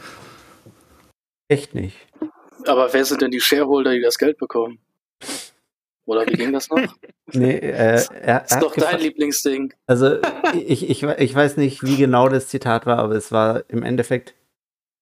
Echt 1.48 1.74
nicht. 1.74 1.96
Aber 2.66 2.92
wer 2.92 3.04
sind 3.04 3.20
denn 3.20 3.32
die 3.32 3.40
Shareholder, 3.40 3.94
die 3.94 4.00
das 4.00 4.16
Geld 4.16 4.38
bekommen? 4.38 4.78
Oder 6.06 6.26
wie 6.26 6.34
ging 6.34 6.52
das 6.52 6.68
noch? 6.68 6.78
nee, 7.32 7.56
äh, 7.56 8.02
er, 8.20 8.40
das 8.40 8.52
ist 8.52 8.62
doch 8.62 8.74
dein 8.74 9.00
Lieblingsding. 9.00 9.72
Also 9.86 10.18
ich, 10.54 10.88
ich, 10.90 11.02
ich 11.02 11.34
weiß 11.34 11.56
nicht, 11.56 11.82
wie 11.82 11.96
genau 11.96 12.28
das 12.28 12.48
Zitat 12.48 12.86
war, 12.86 12.98
aber 12.98 13.14
es 13.14 13.32
war 13.32 13.64
im 13.68 13.82
Endeffekt, 13.82 14.34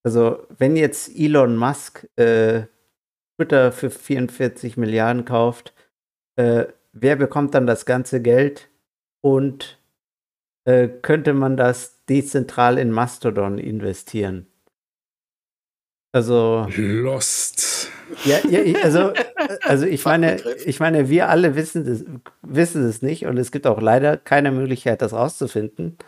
also 0.05 0.47
wenn 0.57 0.77
jetzt 0.77 1.11
Elon 1.17 1.57
Musk 1.57 2.09
äh, 2.17 2.65
Twitter 3.37 3.73
für 3.73 3.91
44 3.91 4.77
Milliarden 4.77 5.25
kauft, 5.25 5.75
äh, 6.37 6.67
wer 6.93 7.17
bekommt 7.17 7.55
dann 7.55 7.67
das 7.67 7.85
ganze 7.85 8.23
Geld 8.23 8.69
und 9.21 9.79
äh, 10.65 10.89
könnte 10.89 11.35
man 11.35 11.57
das 11.57 12.05
dezentral 12.07 12.79
in 12.79 12.93
Mastodon 12.93 13.59
investieren? 13.59 14.47
Also. 16.13 16.67
Lost. 16.77 17.91
Ja, 18.25 18.39
ja 18.49 18.83
also, 18.83 19.13
also 19.63 19.87
ich 19.87 20.05
meine, 20.05 20.41
ich 20.65 20.81
meine, 20.81 21.09
wir 21.09 21.29
alle 21.29 21.57
wissen 21.57 21.85
das, 21.85 22.05
wissen 22.43 22.85
es 22.89 23.03
nicht 23.03 23.27
und 23.27 23.37
es 23.39 23.53
gibt 23.53 23.67
auch 23.67 23.81
leider 23.81 24.17
keine 24.17 24.53
Möglichkeit, 24.53 25.03
das 25.03 25.13
rauszufinden. 25.13 25.99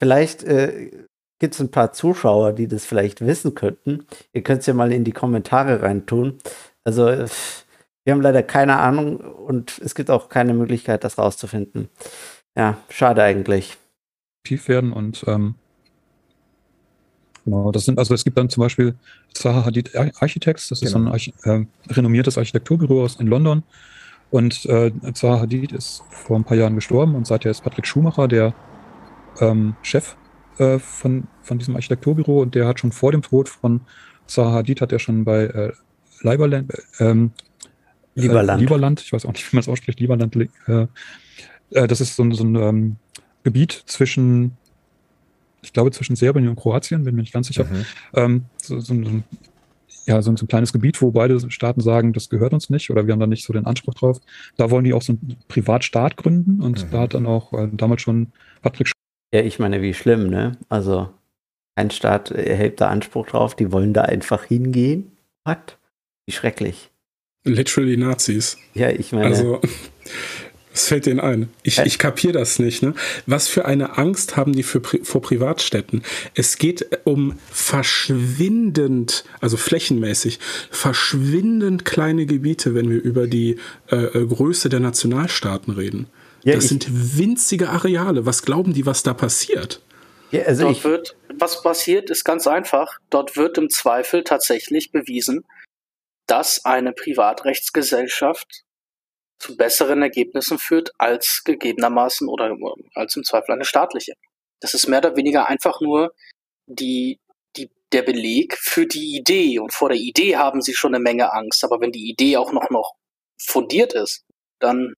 Vielleicht 0.00 0.44
äh, 0.44 0.90
gibt 1.38 1.54
es 1.54 1.60
ein 1.60 1.70
paar 1.70 1.92
Zuschauer, 1.92 2.52
die 2.52 2.68
das 2.68 2.84
vielleicht 2.84 3.24
wissen 3.24 3.54
könnten. 3.54 4.06
Ihr 4.32 4.42
könnt 4.42 4.60
es 4.60 4.66
ja 4.66 4.74
mal 4.74 4.92
in 4.92 5.04
die 5.04 5.12
Kommentare 5.12 5.82
reintun. 5.82 6.38
Also 6.84 7.06
wir 7.06 8.12
haben 8.12 8.20
leider 8.20 8.42
keine 8.42 8.78
Ahnung 8.78 9.18
und 9.18 9.78
es 9.78 9.94
gibt 9.94 10.10
auch 10.10 10.28
keine 10.28 10.54
Möglichkeit, 10.54 11.04
das 11.04 11.18
rauszufinden. 11.18 11.88
Ja, 12.56 12.78
schade 12.88 13.22
eigentlich. 13.22 13.76
Tief 14.44 14.68
werden 14.68 14.92
und 14.92 15.24
ähm, 15.26 15.54
Genau, 17.44 17.72
das 17.72 17.84
sind, 17.84 17.98
also 17.98 18.14
es 18.14 18.24
gibt 18.24 18.38
dann 18.38 18.48
zum 18.48 18.62
Beispiel 18.62 18.94
Zaha 19.34 19.64
Hadid 19.64 19.96
Architects, 19.96 20.68
das 20.68 20.82
ist 20.82 20.92
genau. 20.92 21.16
so 21.16 21.32
ein 21.44 21.66
äh, 21.88 21.92
renommiertes 21.92 22.38
Architekturbüro 22.38 23.04
aus 23.04 23.16
in 23.16 23.26
London. 23.26 23.62
Und 24.30 24.64
äh, 24.66 24.92
Zaha 25.12 25.40
Hadid 25.40 25.72
ist 25.72 26.02
vor 26.10 26.36
ein 26.36 26.44
paar 26.44 26.56
Jahren 26.56 26.74
gestorben 26.74 27.14
und 27.14 27.26
seither 27.26 27.50
ist 27.50 27.62
Patrick 27.62 27.86
Schumacher 27.86 28.28
der 28.28 28.54
ähm, 29.40 29.74
Chef 29.82 30.16
äh, 30.58 30.78
von, 30.78 31.24
von 31.42 31.58
diesem 31.58 31.74
Architekturbüro 31.74 32.40
und 32.42 32.54
der 32.54 32.66
hat 32.66 32.80
schon 32.80 32.92
vor 32.92 33.12
dem 33.12 33.22
Tod 33.22 33.48
von 33.48 33.80
Zaha 34.26 34.52
Hadid 34.52 34.80
hat 34.80 34.92
er 34.92 35.00
schon 35.00 35.24
bei 35.24 35.44
äh, 35.44 35.72
Leiberland, 36.22 36.72
ähm, 37.00 37.32
Lieberland. 38.14 38.60
Äh, 38.60 38.64
Lieberland, 38.64 39.00
ich 39.00 39.12
weiß 39.12 39.26
auch 39.26 39.32
nicht, 39.32 39.50
wie 39.50 39.56
man 39.56 39.60
es 39.60 39.68
ausspricht, 39.68 40.00
Lieberland, 40.00 40.36
äh, 40.36 40.86
äh, 41.70 41.86
das 41.88 42.00
ist 42.00 42.16
so, 42.16 42.30
so 42.32 42.44
ein 42.44 42.54
ähm, 42.54 42.96
Gebiet 43.42 43.72
zwischen 43.86 44.56
ich 45.62 45.72
glaube, 45.72 45.92
zwischen 45.92 46.16
Serbien 46.16 46.48
und 46.48 46.56
Kroatien, 46.56 47.04
bin 47.04 47.14
mir 47.14 47.22
nicht 47.22 47.32
ganz 47.32 47.46
sicher. 47.46 47.64
Mhm. 47.64 47.86
Ähm, 48.14 48.44
so, 48.60 48.80
so, 48.80 48.92
ein, 48.92 49.24
ja, 50.06 50.20
so, 50.20 50.36
so, 50.36 50.44
ein 50.44 50.48
kleines 50.48 50.72
Gebiet, 50.72 51.00
wo 51.00 51.12
beide 51.12 51.50
Staaten 51.50 51.80
sagen, 51.80 52.12
das 52.12 52.28
gehört 52.28 52.52
uns 52.52 52.68
nicht 52.68 52.90
oder 52.90 53.06
wir 53.06 53.12
haben 53.12 53.20
da 53.20 53.26
nicht 53.26 53.44
so 53.44 53.52
den 53.52 53.66
Anspruch 53.66 53.94
drauf. 53.94 54.20
Da 54.56 54.70
wollen 54.70 54.84
die 54.84 54.92
auch 54.92 55.02
so 55.02 55.12
einen 55.12 55.36
Privatstaat 55.48 56.16
gründen 56.16 56.60
und 56.60 56.84
mhm. 56.84 56.90
da 56.90 57.00
hat 57.00 57.14
dann 57.14 57.26
auch 57.26 57.52
äh, 57.52 57.68
damals 57.72 58.02
schon 58.02 58.32
Patrick. 58.60 58.88
Sch 58.88 58.92
ja, 59.34 59.40
ich 59.40 59.58
meine, 59.58 59.80
wie 59.80 59.94
schlimm, 59.94 60.28
ne? 60.28 60.58
Also, 60.68 61.08
ein 61.74 61.90
Staat 61.90 62.30
erhebt 62.32 62.80
da 62.80 62.88
Anspruch 62.88 63.28
drauf, 63.28 63.56
die 63.56 63.72
wollen 63.72 63.94
da 63.94 64.02
einfach 64.02 64.44
hingehen. 64.44 65.12
Was? 65.44 65.78
Wie 66.26 66.32
schrecklich. 66.32 66.90
Literally 67.44 67.96
Nazis. 67.96 68.58
Ja, 68.74 68.90
ich 68.90 69.12
meine. 69.12 69.26
Also, 69.26 69.60
Was 70.72 70.88
fällt 70.88 71.06
denen 71.06 71.20
ein? 71.20 71.50
Ich, 71.62 71.78
ich 71.78 71.98
kapiere 71.98 72.32
das 72.32 72.58
nicht. 72.58 72.82
Ne? 72.82 72.94
Was 73.26 73.48
für 73.48 73.66
eine 73.66 73.98
Angst 73.98 74.36
haben 74.36 74.54
die 74.54 74.62
für, 74.62 74.80
vor 74.80 75.20
Privatstädten? 75.20 76.02
Es 76.34 76.56
geht 76.56 76.86
um 77.04 77.38
verschwindend, 77.50 79.24
also 79.40 79.56
flächenmäßig, 79.56 80.38
verschwindend 80.70 81.84
kleine 81.84 82.26
Gebiete, 82.26 82.74
wenn 82.74 82.88
wir 82.90 83.02
über 83.02 83.26
die 83.26 83.58
äh, 83.90 83.96
äh 83.96 84.26
Größe 84.26 84.68
der 84.68 84.80
Nationalstaaten 84.80 85.74
reden. 85.74 86.06
Ja, 86.44 86.54
das 86.54 86.68
sind 86.68 86.86
winzige 86.90 87.68
Areale. 87.68 88.26
Was 88.26 88.42
glauben 88.42 88.72
die, 88.72 88.86
was 88.86 89.02
da 89.02 89.14
passiert? 89.14 89.80
Ja, 90.30 90.42
also 90.44 90.64
Dort 90.64 90.84
wird, 90.84 91.16
was 91.38 91.62
passiert, 91.62 92.10
ist 92.10 92.24
ganz 92.24 92.46
einfach. 92.46 92.98
Dort 93.10 93.36
wird 93.36 93.58
im 93.58 93.68
Zweifel 93.68 94.24
tatsächlich 94.24 94.90
bewiesen, 94.90 95.44
dass 96.26 96.64
eine 96.64 96.92
Privatrechtsgesellschaft 96.92 98.64
zu 99.42 99.56
besseren 99.56 100.02
Ergebnissen 100.02 100.58
führt 100.58 100.92
als 100.98 101.42
gegebenermaßen 101.44 102.28
oder 102.28 102.56
als 102.94 103.16
im 103.16 103.24
Zweifel 103.24 103.52
eine 103.52 103.64
staatliche. 103.64 104.14
Das 104.60 104.74
ist 104.74 104.86
mehr 104.86 105.00
oder 105.00 105.16
weniger 105.16 105.48
einfach 105.48 105.80
nur 105.80 106.14
die, 106.66 107.18
die, 107.56 107.68
der 107.92 108.02
Beleg 108.02 108.56
für 108.56 108.86
die 108.86 109.16
Idee. 109.16 109.58
Und 109.58 109.72
vor 109.74 109.88
der 109.88 109.98
Idee 109.98 110.36
haben 110.36 110.62
sie 110.62 110.74
schon 110.74 110.94
eine 110.94 111.02
Menge 111.02 111.32
Angst. 111.32 111.64
Aber 111.64 111.80
wenn 111.80 111.90
die 111.90 112.08
Idee 112.08 112.36
auch 112.36 112.52
noch, 112.52 112.70
noch 112.70 112.94
fundiert 113.36 113.92
ist, 113.94 114.24
dann, 114.60 114.94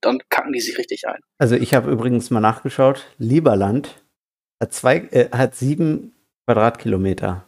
dann 0.00 0.20
kacken 0.28 0.52
die 0.52 0.60
sich 0.60 0.76
richtig 0.76 1.06
ein. 1.06 1.20
Also 1.38 1.54
ich 1.54 1.72
habe 1.72 1.90
übrigens 1.90 2.30
mal 2.30 2.40
nachgeschaut. 2.40 3.06
Lieberland 3.18 4.04
hat, 4.60 4.72
zwei, 4.72 4.96
äh, 5.12 5.30
hat 5.30 5.54
sieben 5.54 6.16
Quadratkilometer. 6.48 7.46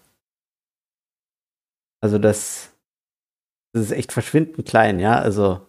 Also 2.01 2.19
das, 2.19 2.71
das 3.73 3.87
ist 3.87 3.91
echt 3.93 4.13
verschwindend 4.13 4.69
klein, 4.69 5.01
ja. 5.01 5.19
Also 5.19 5.68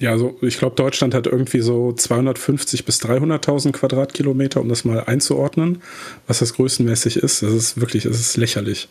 ja, 0.00 0.10
also 0.10 0.36
ich 0.42 0.58
glaube, 0.58 0.76
Deutschland 0.76 1.14
hat 1.14 1.26
irgendwie 1.26 1.60
so 1.60 1.92
250 1.92 2.84
bis 2.84 3.00
300.000 3.02 3.72
Quadratkilometer, 3.72 4.60
um 4.60 4.68
das 4.68 4.84
mal 4.84 5.04
einzuordnen, 5.04 5.82
was 6.26 6.40
das 6.40 6.54
größenmäßig 6.54 7.16
ist. 7.16 7.42
Das 7.42 7.52
ist 7.52 7.80
wirklich, 7.80 8.04
das 8.04 8.20
ist 8.20 8.36
lächerlich. 8.36 8.88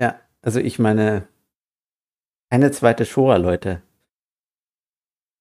Ja, 0.00 0.20
also 0.42 0.60
ich 0.60 0.78
meine, 0.78 1.26
eine 2.50 2.70
zweite 2.70 3.04
Shoah, 3.04 3.38
Leute. 3.38 3.82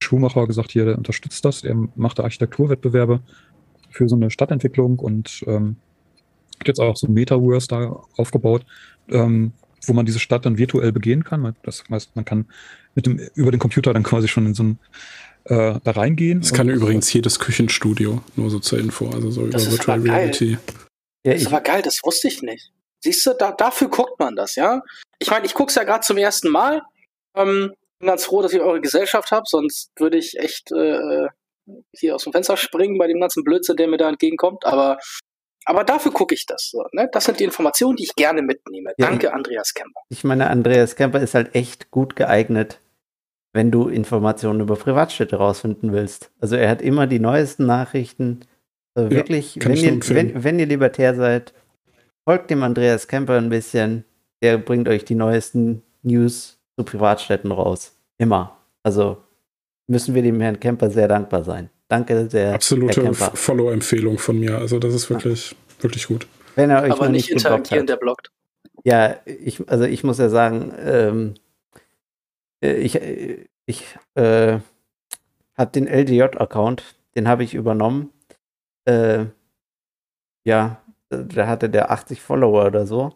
Schumacher 0.02 0.41
hat 0.41 0.48
gesagt, 0.48 0.72
hier, 0.72 0.86
der 0.86 0.98
unterstützt 0.98 1.45
das. 1.45 1.64
Er 1.64 1.76
macht 1.95 2.20
Architekturwettbewerbe 2.20 3.22
für 3.90 4.10
so 4.10 4.15
eine 4.15 4.32
Stadtentwicklung 4.32 4.99
und 4.99 5.44
ähm, 5.48 5.78
hat 6.60 6.68
jetzt 6.68 6.80
auch 6.80 6.98
so 6.98 7.07
ein 7.07 7.14
Metaverse 7.14 7.68
da 7.68 8.02
aufgebaut, 8.18 8.65
ähm, 9.10 9.53
wo 9.85 9.93
man 9.93 10.05
diese 10.05 10.19
Stadt 10.19 10.45
dann 10.45 10.57
virtuell 10.57 10.91
begehen 10.91 11.23
kann. 11.23 11.55
Das 11.64 11.84
heißt, 11.89 12.15
man 12.15 12.26
kann 12.26 12.45
mit 12.95 13.05
dem, 13.05 13.19
über 13.35 13.51
den 13.51 13.60
Computer 13.60 13.93
dann 13.93 14.03
quasi 14.03 14.27
schon 14.27 14.45
in 14.45 14.53
so 14.53 14.64
ein 14.64 14.80
äh, 15.45 15.80
da 15.84 15.91
reingehen. 15.91 16.41
Das 16.41 16.53
kann 16.53 16.69
übrigens 16.69 17.11
jedes 17.11 17.39
Küchenstudio, 17.39 18.22
nur 18.35 18.49
so 18.49 18.60
zur 18.60 18.80
Info, 18.80 19.10
also 19.10 19.30
so 19.31 19.47
das 19.47 19.64
über 19.64 19.72
Virtual 19.73 19.99
Reality. 20.01 20.57
Ja, 21.26 21.34
das 21.34 21.41
ist 21.41 21.47
aber 21.47 21.61
geil, 21.61 21.81
das 21.81 21.99
wusste 22.03 22.27
ich 22.27 22.41
nicht. 22.41 22.72
Siehst 23.01 23.26
du, 23.26 23.34
da, 23.34 23.51
dafür 23.51 23.89
guckt 23.89 24.19
man 24.19 24.35
das, 24.35 24.55
ja? 24.55 24.81
Ich 25.19 25.30
meine, 25.30 25.45
ich 25.45 25.53
gucke 25.53 25.69
es 25.69 25.76
ja 25.76 25.84
gerade 25.84 26.05
zum 26.05 26.18
ersten 26.18 26.49
Mal. 26.49 26.81
Ähm, 27.35 27.73
bin 27.99 28.07
ganz 28.07 28.26
froh, 28.26 28.41
dass 28.41 28.53
ich 28.53 28.61
eure 28.61 28.81
Gesellschaft 28.81 29.31
habe, 29.31 29.43
sonst 29.47 29.91
würde 29.97 30.18
ich 30.18 30.38
echt 30.38 30.72
äh, 30.72 31.27
hier 31.93 32.15
aus 32.15 32.23
dem 32.23 32.34
Fenster 32.34 32.57
springen 32.57 32.97
bei 32.97 33.07
dem 33.07 33.19
ganzen 33.19 33.43
Blödsinn, 33.43 33.77
der 33.77 33.88
mir 33.88 33.97
da 33.97 34.10
entgegenkommt. 34.10 34.65
Aber 34.65 34.97
aber 35.65 35.84
dafür 35.84 36.11
gucke 36.11 36.34
ich 36.34 36.45
das. 36.45 36.69
So, 36.72 36.85
ne? 36.91 37.10
Das 37.11 37.26
sind 37.26 37.40
die 37.40 37.44
Informationen, 37.44 37.95
die 37.95 38.03
ich 38.03 38.15
gerne 38.15 38.41
mitnehme. 38.41 38.91
Ja, 38.98 39.07
Danke, 39.07 39.34
Andreas 39.34 39.73
Kemper. 39.73 40.02
Ich 40.10 40.23
meine, 40.23 40.49
Andreas 40.49 40.95
Kemper 40.95 41.19
ist 41.19 41.34
halt 41.34 41.56
echt 41.56 41.91
gut 41.91 42.15
geeignet, 42.15 42.80
wenn 43.53 43.72
du 43.72 43.88
Informationen 43.88 44.61
über 44.61 44.76
Privatstädte 44.76 45.35
rausfinden 45.35 45.94
willst. 45.94 46.31
Also 46.40 46.56
er 46.56 46.69
hat 46.69 46.81
immer 46.81 47.07
die 47.07 47.19
neuesten 47.19 47.65
Nachrichten. 47.65 48.41
Also 48.95 49.10
ja, 49.10 49.15
wirklich, 49.18 49.57
wenn 49.61 49.76
ihr, 49.76 50.10
wenn, 50.10 50.44
wenn 50.44 50.60
ihr 50.60 50.65
libertär 50.65 51.15
seid, 51.15 51.53
folgt 52.26 52.49
dem 52.49 52.64
Andreas 52.64 53.07
Kemper 53.07 53.38
ein 53.38 53.49
bisschen. 53.49 54.06
Der 54.41 54.57
bringt 54.57 54.90
euch 54.90 55.06
die 55.06 55.15
neuesten 55.15 55.84
News 56.02 56.60
zu 56.76 56.84
Privatstädten 56.84 57.52
raus. 57.52 57.95
Immer. 58.18 58.57
Also 58.84 59.23
müssen 59.88 60.15
wir 60.15 60.22
dem 60.22 60.41
Herrn 60.41 60.60
Kemper 60.60 60.90
sehr 60.90 61.07
dankbar 61.07 61.44
sein. 61.44 61.69
Danke 61.88 62.30
sehr. 62.30 62.53
Absolute 62.53 63.14
Follow-Empfehlung 63.14 64.18
von 64.18 64.39
mir. 64.39 64.57
Also 64.57 64.80
das 64.80 64.93
ist 64.93 65.10
wirklich, 65.10 65.51
ja. 65.51 65.84
wirklich 65.84 66.07
gut. 66.07 66.27
Wenn 66.55 66.69
er 66.69 66.84
euch 66.84 66.91
Aber 66.91 67.10
nicht 67.10 67.30
interagieren, 67.30 67.88
der 67.88 67.97
blockt. 67.97 68.31
Ja, 68.84 69.18
ich, 69.26 69.68
also 69.69 69.85
ich 69.85 70.03
muss 70.03 70.18
ja 70.18 70.30
sagen, 70.30 70.73
ähm, 70.80 71.34
äh, 72.61 72.73
ich, 72.73 72.99
ich 73.65 73.85
äh, 74.15 74.60
habe 75.57 75.72
den 75.72 75.88
LDJ-Account, 75.88 76.95
den 77.15 77.27
habe 77.27 77.43
ich 77.43 77.53
übernommen. 77.53 78.11
Äh, 78.85 79.26
ja, 80.45 80.81
da 81.10 81.47
hatte 81.47 81.69
der 81.69 81.91
80 81.91 82.22
Follower 82.22 82.65
oder 82.65 82.85
so. 82.85 83.14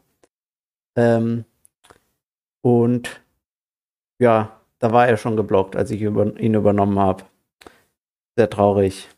Ähm, 0.96 1.46
und 2.62 3.22
ja, 4.20 4.60
da 4.80 4.92
war 4.92 5.08
er 5.08 5.18
schon 5.18 5.36
geblockt, 5.36 5.76
als 5.76 5.92
ich 5.92 6.02
über, 6.02 6.38
ihn 6.40 6.54
übernommen 6.54 7.00
habe. 7.00 7.24
Sehr 8.38 8.50
traurig. 8.50 9.10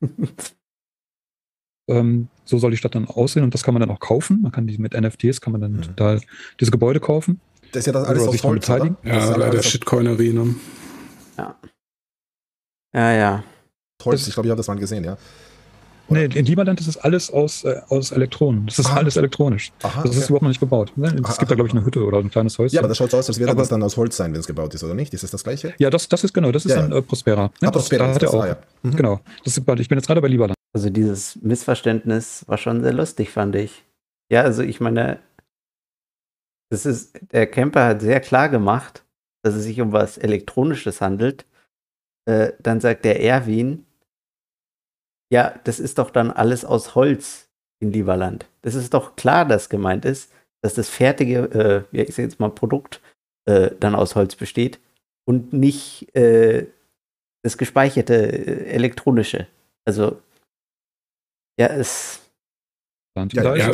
ähm, 1.88 2.28
so 2.44 2.58
soll 2.58 2.72
die 2.72 2.76
Stadt 2.76 2.96
dann 2.96 3.06
aussehen 3.06 3.44
und 3.44 3.54
das 3.54 3.62
kann 3.62 3.72
man 3.72 3.80
dann 3.80 3.90
auch 3.90 4.00
kaufen. 4.00 4.42
Man 4.42 4.50
kann 4.50 4.66
die 4.66 4.78
mit 4.78 4.94
NFTs 5.00 5.40
kann 5.40 5.52
man 5.52 5.60
dann 5.60 5.72
mhm. 5.74 5.96
da 5.96 6.18
diese 6.58 6.72
Gebäude 6.72 6.98
kaufen. 6.98 7.40
Das 7.70 7.80
ist 7.80 7.86
ja 7.86 7.92
das 7.92 8.08
alles 8.08 8.26
aus 8.26 8.42
Holz, 8.42 8.68
oder? 8.68 8.96
Ja, 9.04 9.36
leider 9.36 9.62
Shitcoinerie. 9.62 10.32
Ne? 10.32 10.56
Ja. 11.38 11.56
Ja, 12.92 13.12
ja. 13.12 13.44
Holz, 14.04 14.26
ich 14.26 14.34
glaube, 14.34 14.48
ich 14.48 14.50
habe 14.50 14.58
das 14.58 14.66
mal 14.66 14.74
gesehen, 14.74 15.04
ja. 15.04 15.16
Nee, 16.08 16.24
in 16.24 16.44
Lieberland 16.44 16.80
ist 16.80 16.88
es 16.88 16.96
alles 16.96 17.30
aus, 17.30 17.64
äh, 17.64 17.80
aus 17.88 18.12
Elektronen. 18.12 18.66
Das 18.66 18.78
ist 18.78 18.86
Aha. 18.86 18.96
alles 18.96 19.16
elektronisch. 19.16 19.72
Aha, 19.82 20.02
das 20.02 20.10
okay. 20.10 20.18
ist 20.18 20.28
überhaupt 20.28 20.42
noch 20.42 20.48
nicht 20.48 20.60
gebaut. 20.60 20.92
Ne? 20.96 21.06
Es 21.06 21.24
Aha, 21.24 21.36
gibt 21.38 21.50
da, 21.50 21.54
glaube 21.54 21.68
ich, 21.68 21.74
eine 21.74 21.84
Hütte 21.84 22.04
oder 22.04 22.18
ein 22.18 22.30
kleines 22.30 22.58
Häuschen. 22.58 22.74
Ja, 22.74 22.80
aber 22.80 22.88
das 22.88 22.98
schaut 22.98 23.10
so 23.10 23.18
aus, 23.18 23.28
als 23.28 23.38
würde 23.38 23.54
das 23.54 23.68
dann 23.68 23.82
aus 23.82 23.96
Holz 23.96 24.16
sein, 24.16 24.32
wenn 24.32 24.40
es 24.40 24.46
gebaut 24.46 24.74
ist, 24.74 24.84
oder 24.84 24.94
nicht? 24.94 25.14
Ist 25.14 25.22
das 25.22 25.30
das 25.30 25.44
Gleiche? 25.44 25.74
Ja, 25.78 25.90
das, 25.90 26.08
das 26.08 26.24
ist 26.24 26.34
genau, 26.34 26.52
das 26.52 26.66
ist 26.66 26.72
ja, 26.72 26.82
dann 26.82 26.92
äh, 26.92 27.02
Prospera. 27.02 27.44
Ne? 27.60 27.68
Ah, 27.68 27.70
Prospera 27.70 28.08
das, 28.08 28.18
da 28.18 28.26
hat 28.26 28.32
er 28.34 28.38
auch. 28.38 28.44
Ah, 28.44 28.48
ja. 28.48 28.56
mhm. 28.82 28.96
Genau. 28.96 29.20
Das 29.44 29.56
ist, 29.56 29.58
ich 29.58 29.88
bin 29.88 29.98
jetzt 29.98 30.06
gerade 30.06 30.20
bei 30.20 30.28
Lieberland. 30.28 30.56
Also 30.74 30.90
dieses 30.90 31.36
Missverständnis 31.42 32.44
war 32.46 32.58
schon 32.58 32.82
sehr 32.82 32.92
lustig, 32.92 33.30
fand 33.30 33.54
ich. 33.56 33.84
Ja, 34.30 34.42
also 34.42 34.62
ich 34.62 34.80
meine, 34.80 35.18
das 36.70 36.86
ist, 36.86 37.20
der 37.32 37.46
Camper 37.46 37.84
hat 37.84 38.00
sehr 38.00 38.20
klar 38.20 38.48
gemacht, 38.48 39.04
dass 39.42 39.54
es 39.54 39.64
sich 39.64 39.80
um 39.80 39.92
was 39.92 40.16
Elektronisches 40.16 41.00
handelt. 41.00 41.44
Äh, 42.24 42.52
dann 42.60 42.80
sagt 42.80 43.04
der 43.04 43.20
Erwin, 43.22 43.84
ja, 45.32 45.58
das 45.64 45.80
ist 45.80 45.96
doch 45.96 46.10
dann 46.10 46.30
alles 46.30 46.62
aus 46.62 46.94
Holz 46.94 47.48
in 47.80 47.90
Lieberland. 47.90 48.46
Das 48.60 48.74
ist 48.74 48.92
doch 48.92 49.16
klar, 49.16 49.46
dass 49.46 49.70
gemeint 49.70 50.04
ist, 50.04 50.30
dass 50.60 50.74
das 50.74 50.90
fertige, 50.90 51.86
äh, 51.92 52.02
ich 52.02 52.14
sage 52.14 52.28
jetzt 52.28 52.38
mal 52.38 52.50
Produkt, 52.50 53.00
äh, 53.46 53.70
dann 53.80 53.94
aus 53.94 54.14
Holz 54.14 54.36
besteht 54.36 54.78
und 55.24 55.54
nicht 55.54 56.14
äh, 56.14 56.66
das 57.42 57.56
gespeicherte 57.56 58.14
äh, 58.14 58.66
elektronische. 58.66 59.46
Also, 59.86 60.20
ja, 61.58 61.68
es 61.68 62.21
ja, 63.14 63.56
ja, 63.56 63.70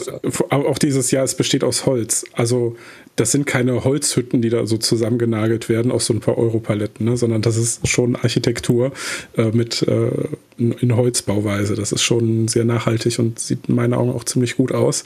auch 0.51 0.79
dieses 0.79 1.13
Jahr, 1.13 1.23
es 1.25 1.37
besteht 1.37 1.63
aus 1.63 1.87
Holz. 1.87 2.25
Also 2.33 2.77
das 3.15 3.31
sind 3.31 3.47
keine 3.47 3.85
Holzhütten, 3.85 4.43
die 4.43 4.49
da 4.49 4.67
so 4.67 4.79
zusammengenagelt 4.79 5.69
werden 5.69 5.93
aus 5.93 6.07
so 6.07 6.15
ein 6.15 6.21
paar 6.21 6.39
Europaletten, 6.39 7.07
ne? 7.07 7.17
sondern 7.17 7.43
das 7.43 7.57
ist 7.57 7.87
schon 7.87 8.17
Architektur 8.17 8.93
äh, 9.37 9.51
mit 9.53 9.83
äh, 9.83 10.11
in 10.57 10.97
Holzbauweise. 10.97 11.77
Das 11.77 11.93
ist 11.93 12.03
schon 12.03 12.49
sehr 12.49 12.65
nachhaltig 12.65 13.21
und 13.21 13.39
sieht 13.39 13.69
in 13.69 13.77
meinen 13.77 13.95
Augen 13.95 14.11
auch 14.11 14.25
ziemlich 14.25 14.57
gut 14.57 14.73
aus. 14.73 15.05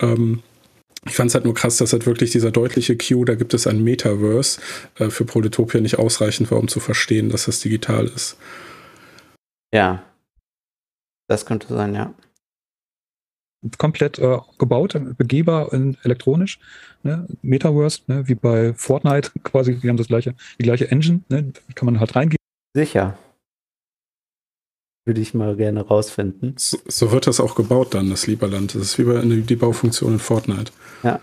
Ähm, 0.00 0.42
ich 1.06 1.14
fand 1.14 1.28
es 1.28 1.34
halt 1.34 1.44
nur 1.44 1.54
krass, 1.54 1.76
dass 1.76 1.92
halt 1.92 2.04
wirklich 2.04 2.32
dieser 2.32 2.50
deutliche 2.50 2.96
Cue, 2.96 3.24
da 3.24 3.36
gibt 3.36 3.54
es 3.54 3.68
ein 3.68 3.84
Metaverse, 3.84 4.60
äh, 4.98 5.08
für 5.08 5.24
Proletopia 5.24 5.80
nicht 5.80 6.00
ausreichend 6.00 6.50
war, 6.50 6.58
um 6.58 6.66
zu 6.66 6.80
verstehen, 6.80 7.28
dass 7.28 7.44
das 7.44 7.60
digital 7.60 8.06
ist. 8.06 8.36
Ja, 9.72 10.02
das 11.28 11.46
könnte 11.46 11.68
sein, 11.68 11.94
ja 11.94 12.12
komplett 13.78 14.18
äh, 14.18 14.38
gebaut, 14.58 15.00
begehbar 15.16 15.72
in 15.72 15.96
elektronisch. 16.02 16.58
Ne? 17.02 17.26
Metaverse, 17.42 18.02
ne? 18.06 18.28
wie 18.28 18.34
bei 18.34 18.74
Fortnite 18.74 19.30
quasi, 19.42 19.76
die 19.76 19.88
haben 19.88 19.96
das 19.96 20.08
gleiche, 20.08 20.34
die 20.58 20.64
gleiche 20.64 20.90
Engine, 20.90 21.20
ne? 21.28 21.52
kann 21.74 21.86
man 21.86 22.00
halt 22.00 22.14
reingehen. 22.16 22.38
Sicher. 22.74 23.18
Würde 25.04 25.20
ich 25.20 25.32
mal 25.32 25.56
gerne 25.56 25.80
rausfinden. 25.80 26.54
So, 26.58 26.78
so, 26.86 27.12
wird 27.12 27.26
das 27.26 27.40
auch 27.40 27.54
gebaut 27.54 27.94
dann, 27.94 28.10
das 28.10 28.26
Lieberland. 28.26 28.74
Das 28.74 28.82
ist 28.82 28.98
wie 28.98 29.04
bei 29.04 29.22
die 29.22 29.56
Baufunktion 29.56 30.14
in 30.14 30.18
Fortnite. 30.18 30.70
Ja. 31.02 31.20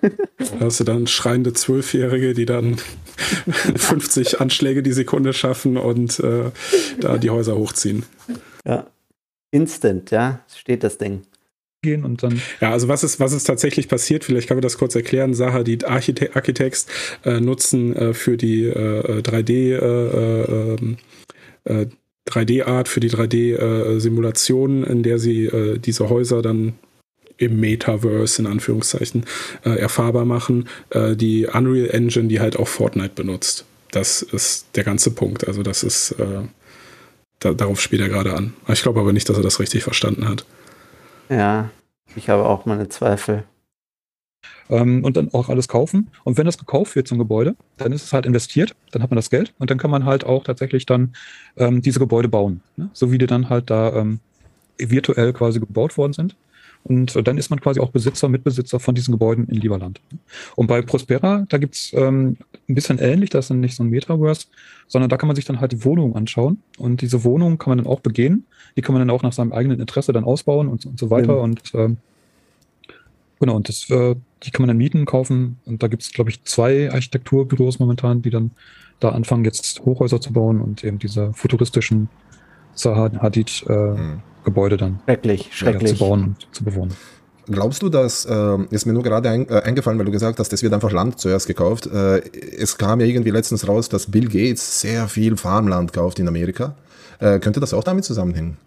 da 0.00 0.60
hast 0.60 0.80
du 0.80 0.84
dann 0.84 1.06
schreiende 1.06 1.52
Zwölfjährige, 1.52 2.34
die 2.34 2.46
dann 2.46 2.78
50 3.76 4.40
Anschläge 4.40 4.82
die 4.82 4.92
Sekunde 4.92 5.32
schaffen 5.32 5.76
und 5.76 6.18
äh, 6.18 6.50
da 6.98 7.18
die 7.18 7.30
Häuser 7.30 7.56
hochziehen. 7.56 8.04
Ja. 8.66 8.86
Instant, 9.52 10.10
ja, 10.10 10.40
steht 10.48 10.82
das 10.82 10.98
Ding 10.98 11.22
gehen 11.82 12.04
und 12.04 12.22
dann. 12.22 12.40
Ja, 12.60 12.70
also 12.70 12.88
was 12.88 13.02
ist, 13.02 13.18
was 13.18 13.32
ist 13.32 13.44
tatsächlich 13.44 13.88
passiert? 13.88 14.24
Vielleicht 14.24 14.48
kann 14.48 14.56
man 14.56 14.62
das 14.62 14.78
kurz 14.78 14.94
erklären. 14.94 15.34
Saha, 15.34 15.64
die 15.64 15.84
Archite 15.84 16.34
Architects 16.34 16.86
äh, 17.24 17.40
nutzen 17.40 17.94
äh, 17.96 18.14
für 18.14 18.36
die 18.36 18.64
äh, 18.64 19.20
3D 19.20 19.76
äh, 21.64 21.86
3D-Art, 22.28 22.86
äh, 22.86 22.90
äh, 22.90 22.92
für 22.92 23.00
die 23.00 23.10
3D-Simulation, 23.10 24.84
in 24.84 25.02
der 25.02 25.18
sie 25.18 25.50
diese 25.78 26.08
Häuser 26.08 26.40
dann 26.40 26.74
im 27.36 27.58
Metaverse 27.58 28.40
in 28.40 28.46
Anführungszeichen 28.46 29.24
erfahrbar 29.64 30.24
machen, 30.24 30.68
die 30.92 31.46
Unreal 31.46 31.88
Engine, 31.90 32.28
die 32.28 32.38
halt 32.38 32.56
auch 32.56 32.68
Fortnite 32.68 33.14
benutzt. 33.14 33.64
Das 33.90 34.22
ist 34.22 34.66
der 34.76 34.84
ganze 34.84 35.10
Punkt. 35.12 35.48
Also 35.48 35.62
das 35.62 35.82
ist 35.82 36.14
da, 37.40 37.52
darauf 37.54 37.80
spielt 37.80 38.02
er 38.02 38.08
gerade 38.08 38.34
an. 38.34 38.52
Ich 38.68 38.82
glaube 38.82 39.00
aber 39.00 39.12
nicht, 39.12 39.28
dass 39.28 39.36
er 39.36 39.42
das 39.42 39.58
richtig 39.58 39.82
verstanden 39.82 40.28
hat. 40.28 40.44
Ja, 41.32 41.70
ich 42.14 42.28
habe 42.28 42.44
auch 42.44 42.66
meine 42.66 42.90
Zweifel. 42.90 43.44
Ähm, 44.68 45.02
und 45.02 45.16
dann 45.16 45.32
auch 45.32 45.48
alles 45.48 45.66
kaufen. 45.66 46.10
Und 46.24 46.36
wenn 46.36 46.44
das 46.44 46.58
gekauft 46.58 46.94
wird 46.94 47.08
zum 47.08 47.16
Gebäude, 47.16 47.56
dann 47.78 47.92
ist 47.92 48.04
es 48.04 48.12
halt 48.12 48.26
investiert, 48.26 48.76
dann 48.90 49.02
hat 49.02 49.10
man 49.10 49.16
das 49.16 49.30
Geld 49.30 49.54
und 49.58 49.70
dann 49.70 49.78
kann 49.78 49.90
man 49.90 50.04
halt 50.04 50.24
auch 50.24 50.44
tatsächlich 50.44 50.84
dann 50.84 51.14
ähm, 51.56 51.80
diese 51.80 52.00
Gebäude 52.00 52.28
bauen. 52.28 52.60
Ne? 52.76 52.90
So 52.92 53.10
wie 53.12 53.18
die 53.18 53.26
dann 53.26 53.48
halt 53.48 53.70
da 53.70 53.94
ähm, 53.94 54.20
virtuell 54.78 55.32
quasi 55.32 55.58
gebaut 55.58 55.96
worden 55.96 56.12
sind. 56.12 56.36
Und 56.84 57.26
dann 57.26 57.38
ist 57.38 57.50
man 57.50 57.60
quasi 57.60 57.78
auch 57.80 57.90
Besitzer, 57.90 58.28
Mitbesitzer 58.28 58.80
von 58.80 58.94
diesen 58.94 59.12
Gebäuden 59.12 59.46
in 59.46 59.56
Lieberland. 59.56 60.00
Und 60.56 60.66
bei 60.66 60.82
Prospera, 60.82 61.46
da 61.48 61.58
gibt's 61.58 61.92
ähm, 61.94 62.36
ein 62.68 62.74
bisschen 62.74 62.98
ähnlich, 62.98 63.30
das 63.30 63.44
ist 63.44 63.50
dann 63.50 63.60
nicht 63.60 63.76
so 63.76 63.84
ein 63.84 63.90
Metaverse, 63.90 64.46
sondern 64.88 65.08
da 65.08 65.16
kann 65.16 65.28
man 65.28 65.36
sich 65.36 65.44
dann 65.44 65.60
halt 65.60 65.72
die 65.72 65.84
Wohnungen 65.84 66.16
anschauen. 66.16 66.60
Und 66.78 67.00
diese 67.00 67.22
Wohnungen 67.22 67.58
kann 67.58 67.70
man 67.70 67.78
dann 67.78 67.86
auch 67.86 68.00
begehen. 68.00 68.46
Die 68.76 68.82
kann 68.82 68.94
man 68.94 69.00
dann 69.00 69.10
auch 69.10 69.22
nach 69.22 69.32
seinem 69.32 69.52
eigenen 69.52 69.78
Interesse 69.78 70.12
dann 70.12 70.24
ausbauen 70.24 70.68
und, 70.68 70.84
und 70.84 70.98
so 70.98 71.10
weiter. 71.10 71.34
Mhm. 71.34 71.40
Und 71.40 71.60
ähm, 71.74 71.96
genau, 73.38 73.54
und 73.54 73.68
das, 73.68 73.88
äh, 73.88 74.16
die 74.42 74.50
kann 74.50 74.62
man 74.62 74.68
dann 74.68 74.78
mieten, 74.78 75.04
kaufen. 75.04 75.58
Und 75.64 75.84
da 75.84 75.86
gibt's 75.86 76.06
es, 76.06 76.12
glaube 76.12 76.30
ich, 76.30 76.42
zwei 76.42 76.90
Architekturbüros 76.90 77.78
momentan, 77.78 78.22
die 78.22 78.30
dann 78.30 78.50
da 78.98 79.10
anfangen, 79.10 79.44
jetzt 79.44 79.84
Hochhäuser 79.84 80.20
zu 80.20 80.32
bauen 80.32 80.60
und 80.60 80.82
eben 80.82 80.98
diese 80.98 81.32
futuristischen 81.32 82.08
Zaha 82.74 83.10
Hadid 83.20 83.64
äh, 83.68 83.72
mhm. 83.72 84.22
Gebäude 84.44 84.76
dann 84.76 85.00
schrecklich, 85.04 85.48
schrecklich. 85.52 85.92
zu 85.92 85.98
bauen 85.98 86.22
und 86.24 86.46
zu 86.54 86.64
bewohnen. 86.64 86.94
Glaubst 87.46 87.82
du, 87.82 87.88
dass, 87.88 88.24
äh, 88.24 88.58
ist 88.70 88.86
mir 88.86 88.92
nur 88.92 89.02
gerade 89.02 89.28
ein, 89.28 89.48
äh, 89.48 89.62
eingefallen, 89.62 89.98
weil 89.98 90.06
du 90.06 90.12
gesagt 90.12 90.38
hast, 90.38 90.52
es 90.52 90.62
wird 90.62 90.72
einfach 90.72 90.92
Land 90.92 91.18
zuerst 91.18 91.46
gekauft. 91.46 91.86
Äh, 91.86 92.18
es 92.18 92.78
kam 92.78 93.00
ja 93.00 93.06
irgendwie 93.06 93.30
letztens 93.30 93.66
raus, 93.66 93.88
dass 93.88 94.10
Bill 94.10 94.28
Gates 94.28 94.80
sehr 94.80 95.08
viel 95.08 95.36
Farmland 95.36 95.92
kauft 95.92 96.18
in 96.20 96.28
Amerika. 96.28 96.76
Äh, 97.18 97.40
könnte 97.40 97.58
das 97.60 97.74
auch 97.74 97.84
damit 97.84 98.04
zusammenhängen? 98.04 98.58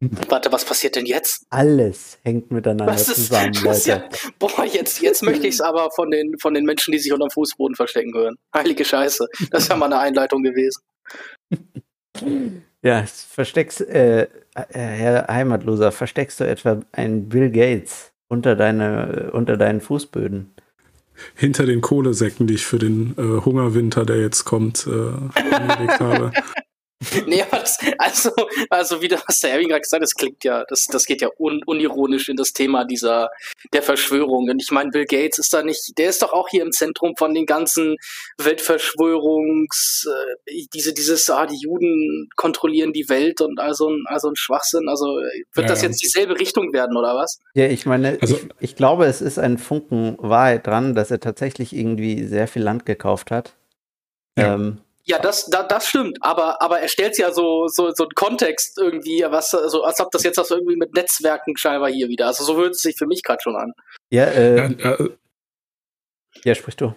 Warte, 0.28 0.52
was 0.52 0.64
passiert 0.64 0.94
denn 0.94 1.06
jetzt? 1.06 1.44
Alles 1.50 2.18
hängt 2.22 2.52
miteinander 2.52 2.94
ist, 2.94 3.06
zusammen, 3.06 3.52
Leute. 3.64 3.88
Ja, 3.88 4.08
boah, 4.38 4.64
jetzt, 4.64 5.00
jetzt 5.00 5.24
möchte 5.24 5.48
ich 5.48 5.54
es 5.54 5.60
aber 5.60 5.90
von 5.90 6.12
den, 6.12 6.38
von 6.38 6.54
den 6.54 6.64
Menschen, 6.64 6.92
die 6.92 6.98
sich 7.00 7.12
unter 7.12 7.26
dem 7.26 7.30
Fußboden 7.30 7.74
verstecken 7.74 8.14
hören. 8.14 8.36
Heilige 8.54 8.84
Scheiße. 8.84 9.26
Das 9.50 9.64
ist 9.64 9.70
ja 9.70 9.76
mal 9.76 9.86
eine 9.86 9.98
Einleitung 9.98 10.44
gewesen. 10.44 10.82
Ja, 12.82 13.04
versteckst, 13.06 13.80
äh, 13.80 14.22
äh, 14.22 14.26
Herr 14.70 15.26
Heimatloser, 15.28 15.90
versteckst 15.90 16.40
du 16.40 16.44
etwa 16.44 16.80
einen 16.92 17.28
Bill 17.28 17.50
Gates 17.50 18.12
unter, 18.28 18.54
deine, 18.54 19.30
unter 19.32 19.56
deinen 19.56 19.80
Fußböden? 19.80 20.52
Hinter 21.34 21.66
den 21.66 21.80
Kohlesäcken, 21.80 22.46
die 22.46 22.54
ich 22.54 22.64
für 22.64 22.78
den 22.78 23.14
äh, 23.18 23.44
Hungerwinter, 23.44 24.04
der 24.04 24.20
jetzt 24.20 24.44
kommt, 24.44 24.86
äh, 24.86 25.52
angelegt 25.54 25.98
habe. 25.98 26.32
nee, 27.26 27.42
aber 27.42 27.60
das, 27.60 27.78
also, 27.98 28.30
also 28.70 29.00
wie 29.00 29.08
das 29.08 29.22
der 29.40 29.52
Erwin 29.52 29.68
gerade 29.68 29.82
gesagt 29.82 30.00
hat, 30.00 30.02
das 30.02 30.14
klingt 30.14 30.42
ja, 30.42 30.64
das, 30.68 30.86
das 30.86 31.04
geht 31.04 31.20
ja 31.20 31.28
un, 31.38 31.62
unironisch 31.64 32.28
in 32.28 32.36
das 32.36 32.52
Thema 32.52 32.84
dieser, 32.84 33.30
der 33.72 33.82
Verschwörung. 33.82 34.48
Und 34.50 34.60
ich 34.60 34.70
meine, 34.72 34.90
Bill 34.90 35.04
Gates 35.04 35.38
ist 35.38 35.52
da 35.52 35.62
nicht, 35.62 35.96
der 35.96 36.08
ist 36.08 36.22
doch 36.22 36.32
auch 36.32 36.48
hier 36.48 36.62
im 36.62 36.72
Zentrum 36.72 37.14
von 37.16 37.34
den 37.34 37.46
ganzen 37.46 37.96
Weltverschwörungs, 38.38 40.08
äh, 40.46 40.66
diese, 40.74 40.92
dieses, 40.92 41.30
ah, 41.30 41.46
die 41.46 41.60
Juden 41.60 42.28
kontrollieren 42.36 42.92
die 42.92 43.08
Welt 43.08 43.40
und 43.40 43.60
also, 43.60 43.92
also 44.06 44.28
ein 44.28 44.36
Schwachsinn. 44.36 44.88
Also 44.88 45.06
wird 45.06 45.46
ja, 45.54 45.62
das 45.66 45.82
jetzt 45.82 46.02
dieselbe 46.02 46.38
Richtung 46.38 46.72
werden, 46.72 46.96
oder 46.96 47.14
was? 47.14 47.38
Ja, 47.54 47.66
ich 47.66 47.86
meine, 47.86 48.18
also, 48.20 48.36
ich, 48.36 48.70
ich 48.70 48.76
glaube, 48.76 49.06
es 49.06 49.20
ist 49.20 49.38
ein 49.38 49.58
Funken 49.58 50.16
Wahrheit 50.18 50.66
dran, 50.66 50.94
dass 50.94 51.10
er 51.10 51.20
tatsächlich 51.20 51.74
irgendwie 51.74 52.24
sehr 52.24 52.48
viel 52.48 52.62
Land 52.62 52.86
gekauft 52.86 53.30
hat. 53.30 53.54
Ja. 54.36 54.54
Ähm, 54.54 54.80
ja, 55.08 55.18
das, 55.18 55.46
da, 55.46 55.62
das 55.62 55.88
stimmt, 55.88 56.18
aber, 56.20 56.60
aber 56.60 56.80
er 56.80 56.88
stellt 56.88 57.16
ja 57.16 57.32
so, 57.32 57.66
so, 57.68 57.92
so 57.94 58.04
einen 58.04 58.14
Kontext 58.14 58.76
irgendwie, 58.78 59.24
was, 59.28 59.54
also, 59.54 59.82
als 59.82 60.00
ob 60.00 60.10
das 60.10 60.22
jetzt 60.22 60.36
das 60.36 60.50
irgendwie 60.50 60.76
mit 60.76 60.94
Netzwerken 60.94 61.56
scheinbar 61.56 61.90
hier 61.90 62.08
wieder. 62.08 62.26
Also 62.26 62.44
so 62.44 62.56
hört 62.56 62.72
es 62.72 62.82
sich 62.82 62.96
für 62.98 63.06
mich 63.06 63.22
gerade 63.22 63.40
schon 63.42 63.56
an. 63.56 63.72
Ja, 64.10 64.24
äh, 64.24 64.56
ja, 64.56 64.92
äh, 64.92 65.08
ja, 66.44 66.54
sprich 66.54 66.76
du. 66.76 66.94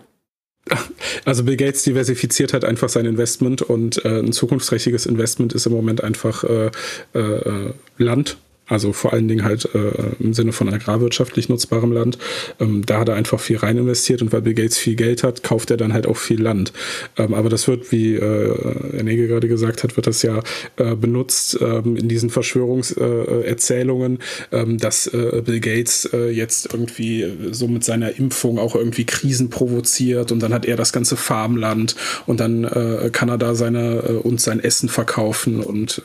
Also 1.26 1.44
Bill 1.44 1.58
Gates 1.58 1.84
diversifiziert 1.84 2.54
halt 2.54 2.66
einfach 2.66 2.90
sein 2.90 3.06
Investment 3.06 3.62
und 3.62 4.04
äh, 4.06 4.20
ein 4.20 4.32
zukunftsträchtiges 4.32 5.06
Investment 5.06 5.54
ist 5.54 5.66
im 5.66 5.72
Moment 5.72 6.04
einfach 6.04 6.44
äh, 6.44 6.72
äh, 7.14 7.74
Land 7.98 8.38
Also 8.72 8.94
vor 8.94 9.12
allen 9.12 9.28
Dingen 9.28 9.44
halt 9.44 9.68
äh, 9.76 9.92
im 10.20 10.34
Sinne 10.34 10.54
von 10.54 10.74
agrarwirtschaftlich 10.74 11.50
nutzbarem 11.50 11.92
Land. 11.92 12.18
Ähm, 12.60 12.86
da 12.86 13.00
hat 13.00 13.10
er 13.10 13.16
einfach 13.16 13.42
viel 13.42 13.58
rein 13.58 13.78
investiert 13.78 14.22
und 14.22 14.32
weil 14.32 14.42
Bill 14.42 14.54
Gates 14.54 14.78
viel 14.78 14.96
Geld 14.96 15.24
hat, 15.24 15.44
kauft 15.44 15.72
er 15.72 15.78
dann 15.78 15.92
halt 15.92 16.08
auch 16.08 16.16
viel 16.16 16.42
Land. 16.42 16.72
Ähm, 17.18 17.34
aber 17.34 17.50
das 17.50 17.68
wird, 17.68 17.92
wie 17.92 18.16
äh, 18.16 18.96
Ernege 18.96 19.28
gerade 19.28 19.50
gesagt 19.50 19.84
hat, 19.84 19.98
wird 19.98 20.08
das 20.08 20.22
ja 20.22 20.40
äh, 20.78 20.96
benutzt 20.96 21.60
ähm, 21.60 21.98
in 21.98 22.08
diesen 22.08 22.30
Verschwörungserzählungen, 22.30 24.20
äh, 24.52 24.62
ähm, 24.62 24.78
dass 24.78 25.08
äh, 25.08 25.42
Bill 25.44 25.60
Gates 25.60 26.10
äh, 26.14 26.30
jetzt 26.30 26.74
irgendwie 26.74 27.26
so 27.52 27.68
mit 27.68 27.84
seiner 27.84 28.18
Impfung 28.18 28.58
auch 28.58 28.76
irgendwie 28.76 29.04
Krisen 29.04 29.50
provoziert 29.50 30.32
und 30.32 30.42
dann 30.42 30.54
hat 30.54 30.66
er 30.66 30.78
das 30.78 30.94
ganze 30.94 31.18
Farmland 31.18 31.98
und 32.26 32.40
dann 32.40 32.64
äh, 32.64 33.10
kann 33.12 33.28
er 33.28 33.38
da 33.38 33.54
seine 33.54 34.22
uns 34.22 34.44
sein 34.44 34.62
Essen 34.62 34.88
verkaufen 34.88 35.60
und 35.60 36.02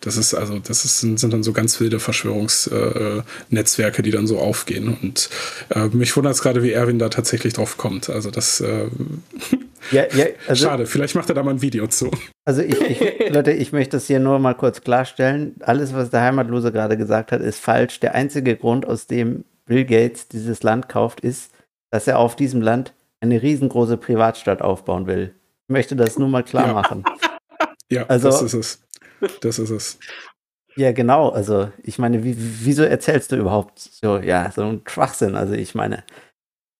das 0.00 0.16
ist 0.16 0.34
also 0.34 0.58
das 0.58 0.84
ist, 0.84 1.00
sind 1.00 1.32
dann 1.32 1.42
so 1.42 1.52
ganz 1.52 1.80
wilde 1.80 1.93
Verschwörungsnetzwerke, 2.00 4.02
die 4.02 4.10
dann 4.10 4.26
so 4.26 4.38
aufgehen 4.38 4.96
und 5.00 5.30
äh, 5.70 5.86
mich 5.88 6.16
wundert 6.16 6.34
es 6.34 6.42
gerade, 6.42 6.62
wie 6.62 6.72
Erwin 6.72 6.98
da 6.98 7.08
tatsächlich 7.08 7.54
drauf 7.54 7.76
kommt. 7.76 8.10
Also 8.10 8.30
das 8.30 8.60
äh, 8.60 8.88
ja, 9.90 10.04
ja, 10.14 10.26
also, 10.48 10.66
Schade, 10.66 10.86
vielleicht 10.86 11.14
macht 11.14 11.28
er 11.28 11.34
da 11.34 11.42
mal 11.42 11.52
ein 11.52 11.62
Video 11.62 11.86
zu. 11.86 12.10
Also 12.44 12.62
ich, 12.62 12.80
ich, 12.80 13.30
Leute, 13.30 13.52
ich 13.52 13.72
möchte 13.72 13.96
das 13.96 14.06
hier 14.06 14.20
nur 14.20 14.38
mal 14.38 14.54
kurz 14.54 14.80
klarstellen. 14.80 15.56
Alles, 15.60 15.94
was 15.94 16.10
der 16.10 16.22
Heimatlose 16.22 16.72
gerade 16.72 16.96
gesagt 16.96 17.32
hat, 17.32 17.40
ist 17.40 17.60
falsch. 17.60 18.00
Der 18.00 18.14
einzige 18.14 18.56
Grund, 18.56 18.86
aus 18.86 19.06
dem 19.06 19.44
Bill 19.66 19.84
Gates 19.84 20.28
dieses 20.28 20.62
Land 20.62 20.88
kauft, 20.88 21.20
ist, 21.20 21.52
dass 21.90 22.06
er 22.06 22.18
auf 22.18 22.36
diesem 22.36 22.60
Land 22.60 22.94
eine 23.20 23.42
riesengroße 23.42 23.96
Privatstadt 23.96 24.62
aufbauen 24.62 25.06
will. 25.06 25.34
Ich 25.66 25.72
möchte 25.72 25.96
das 25.96 26.18
nur 26.18 26.28
mal 26.28 26.42
klar 26.42 26.68
ja. 26.68 26.72
machen. 26.72 27.04
Ja, 27.90 28.06
also, 28.06 28.30
das 28.30 28.40
ist 28.40 28.54
es. 28.54 28.82
Das 29.42 29.58
ist 29.58 29.68
es. 29.68 29.98
Ja, 30.76 30.92
genau. 30.92 31.28
Also, 31.28 31.70
ich 31.82 31.98
meine, 31.98 32.24
wie, 32.24 32.36
wieso 32.36 32.82
erzählst 32.82 33.32
du 33.32 33.36
überhaupt 33.36 33.78
so, 33.78 34.18
ja, 34.18 34.50
so 34.50 34.62
einen 34.62 34.82
Schwachsinn? 34.86 35.36
Also, 35.36 35.54
ich 35.54 35.74
meine, 35.74 36.04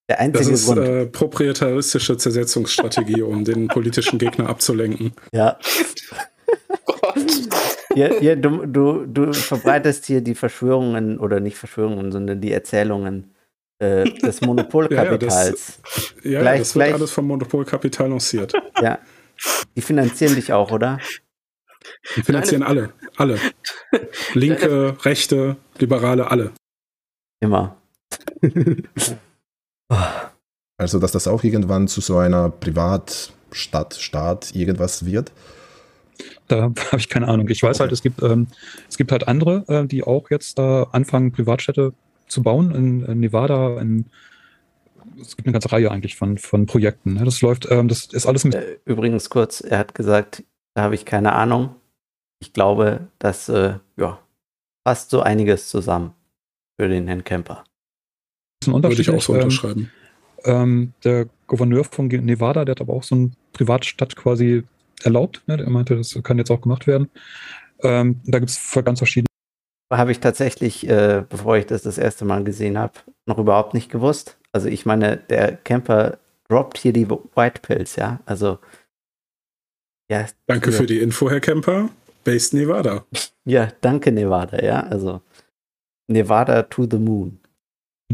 der 0.09 0.19
einzige 0.19 0.51
das 0.51 0.61
ist 0.61 0.65
Grund. 0.67 0.87
Äh, 0.87 1.05
proprietaristische 1.07 2.17
Zersetzungsstrategie, 2.17 3.21
um 3.21 3.43
den 3.43 3.67
politischen 3.67 4.19
Gegner 4.19 4.49
abzulenken. 4.49 5.13
Ja. 5.31 5.57
Gott. 6.85 7.15
Ja, 7.95 8.13
ja, 8.21 8.35
du, 8.35 8.65
du, 8.65 9.05
du 9.05 9.33
verbreitest 9.33 10.05
hier 10.05 10.21
die 10.21 10.35
Verschwörungen 10.35 11.17
oder 11.19 11.39
nicht 11.39 11.57
Verschwörungen, 11.57 12.11
sondern 12.11 12.41
die 12.41 12.51
Erzählungen 12.51 13.33
äh, 13.79 14.03
des 14.03 14.41
Monopolkapitals. 14.41 15.79
ja, 16.23 16.31
ja, 16.31 16.39
das, 16.39 16.51
ja, 16.51 16.57
das 16.57 16.75
wird 16.75 16.93
alles 16.93 17.11
vom 17.11 17.27
Monopolkapital 17.27 18.09
lanciert. 18.09 18.53
Ja. 18.81 18.99
Die 19.75 19.81
finanzieren 19.81 20.35
dich 20.35 20.53
auch, 20.53 20.71
oder? 20.71 20.99
Die 22.15 22.21
finanzieren 22.21 22.63
alle. 22.63 22.93
Alle. 23.17 23.39
Linke, 24.33 24.97
Rechte, 25.03 25.57
Liberale, 25.77 26.29
alle. 26.29 26.51
Immer. 27.39 27.77
also, 30.77 30.99
dass 30.99 31.11
das 31.11 31.27
auch 31.27 31.43
irgendwann 31.43 31.87
zu 31.87 32.01
so 32.01 32.17
einer 32.17 32.49
Privatstadt, 32.49 33.95
Staat, 33.95 34.55
irgendwas 34.55 35.05
wird? 35.05 35.31
Da 36.47 36.61
habe 36.63 36.97
ich 36.97 37.09
keine 37.09 37.27
Ahnung. 37.27 37.49
Ich 37.49 37.63
weiß 37.63 37.77
okay. 37.77 37.81
halt, 37.81 37.91
es 37.91 38.01
gibt, 38.01 38.21
ähm, 38.21 38.47
es 38.89 38.97
gibt 38.97 39.11
halt 39.11 39.27
andere, 39.27 39.65
äh, 39.67 39.85
die 39.85 40.03
auch 40.03 40.29
jetzt 40.29 40.59
äh, 40.59 40.85
anfangen, 40.91 41.31
Privatstädte 41.31 41.93
zu 42.27 42.43
bauen 42.43 42.73
in, 42.73 43.05
in 43.05 43.19
Nevada, 43.19 43.79
in 43.79 44.05
es 45.21 45.35
gibt 45.35 45.47
eine 45.47 45.53
ganze 45.53 45.71
Reihe 45.71 45.91
eigentlich 45.91 46.15
von, 46.15 46.37
von 46.37 46.65
Projekten. 46.65 47.13
Ne? 47.13 47.23
Das 47.23 47.41
läuft, 47.41 47.69
ähm, 47.71 47.87
das 47.87 48.05
ist 48.05 48.25
alles 48.25 48.43
mit. 48.43 48.55
Äh, 48.55 48.77
übrigens 48.85 49.29
kurz, 49.29 49.61
er 49.61 49.79
hat 49.79 49.95
gesagt, 49.95 50.43
da 50.75 50.83
habe 50.83 50.95
ich 50.95 51.05
keine 51.05 51.33
Ahnung. 51.33 51.75
Ich 52.39 52.53
glaube, 52.53 53.07
das 53.17 53.49
äh, 53.49 53.75
ja, 53.97 54.19
passt 54.83 55.09
so 55.09 55.21
einiges 55.21 55.69
zusammen 55.69 56.13
für 56.79 56.87
den 56.87 57.07
Herrn 57.07 57.23
Kemper. 57.23 57.63
Das 58.59 58.67
ist 58.67 58.73
ein 58.73 58.83
Würde 58.83 59.01
ich 59.01 59.09
auch 59.09 59.21
so 59.21 59.33
ähm, 59.33 59.39
unterschreiben. 59.39 59.91
Ähm, 60.43 60.93
der 61.03 61.27
Gouverneur 61.47 61.83
von 61.83 62.07
Nevada, 62.07 62.65
der 62.65 62.73
hat 62.73 62.81
aber 62.81 62.93
auch 62.93 63.03
so 63.03 63.15
eine 63.15 63.31
Privatstadt 63.53 64.15
quasi 64.15 64.63
erlaubt. 65.03 65.43
Ne? 65.47 65.57
Er 65.59 65.69
meinte, 65.69 65.95
das 65.95 66.17
kann 66.23 66.37
jetzt 66.37 66.51
auch 66.51 66.61
gemacht 66.61 66.87
werden. 66.87 67.09
Ähm, 67.81 68.21
da 68.25 68.39
gibt 68.39 68.51
es 68.51 68.79
ganz 68.83 68.99
verschiedene 68.99 69.27
habe 69.91 70.11
ich 70.11 70.19
tatsächlich, 70.19 70.87
äh, 70.87 71.23
bevor 71.27 71.57
ich 71.57 71.65
das 71.65 71.83
das 71.83 71.97
erste 71.97 72.25
Mal 72.25 72.43
gesehen 72.43 72.77
habe, 72.77 72.93
noch 73.25 73.37
überhaupt 73.37 73.73
nicht 73.73 73.91
gewusst. 73.91 74.37
Also 74.51 74.67
ich 74.67 74.85
meine, 74.85 75.17
der 75.17 75.55
Camper 75.57 76.17
droppt 76.49 76.77
hier 76.77 76.93
die 76.93 77.09
White 77.09 77.61
Pills, 77.61 77.95
ja. 77.95 78.19
Also 78.25 78.59
ja. 80.09 80.27
Danke 80.47 80.71
für 80.71 80.85
die 80.85 80.99
Info, 80.99 81.29
Herr 81.29 81.39
Camper. 81.39 81.89
Based 82.23 82.53
Nevada. 82.53 83.05
Ja, 83.45 83.71
danke 83.81 84.11
Nevada, 84.11 84.63
ja. 84.63 84.81
Also 84.81 85.21
Nevada 86.07 86.63
to 86.63 86.87
the 86.89 86.97
Moon. 86.97 87.39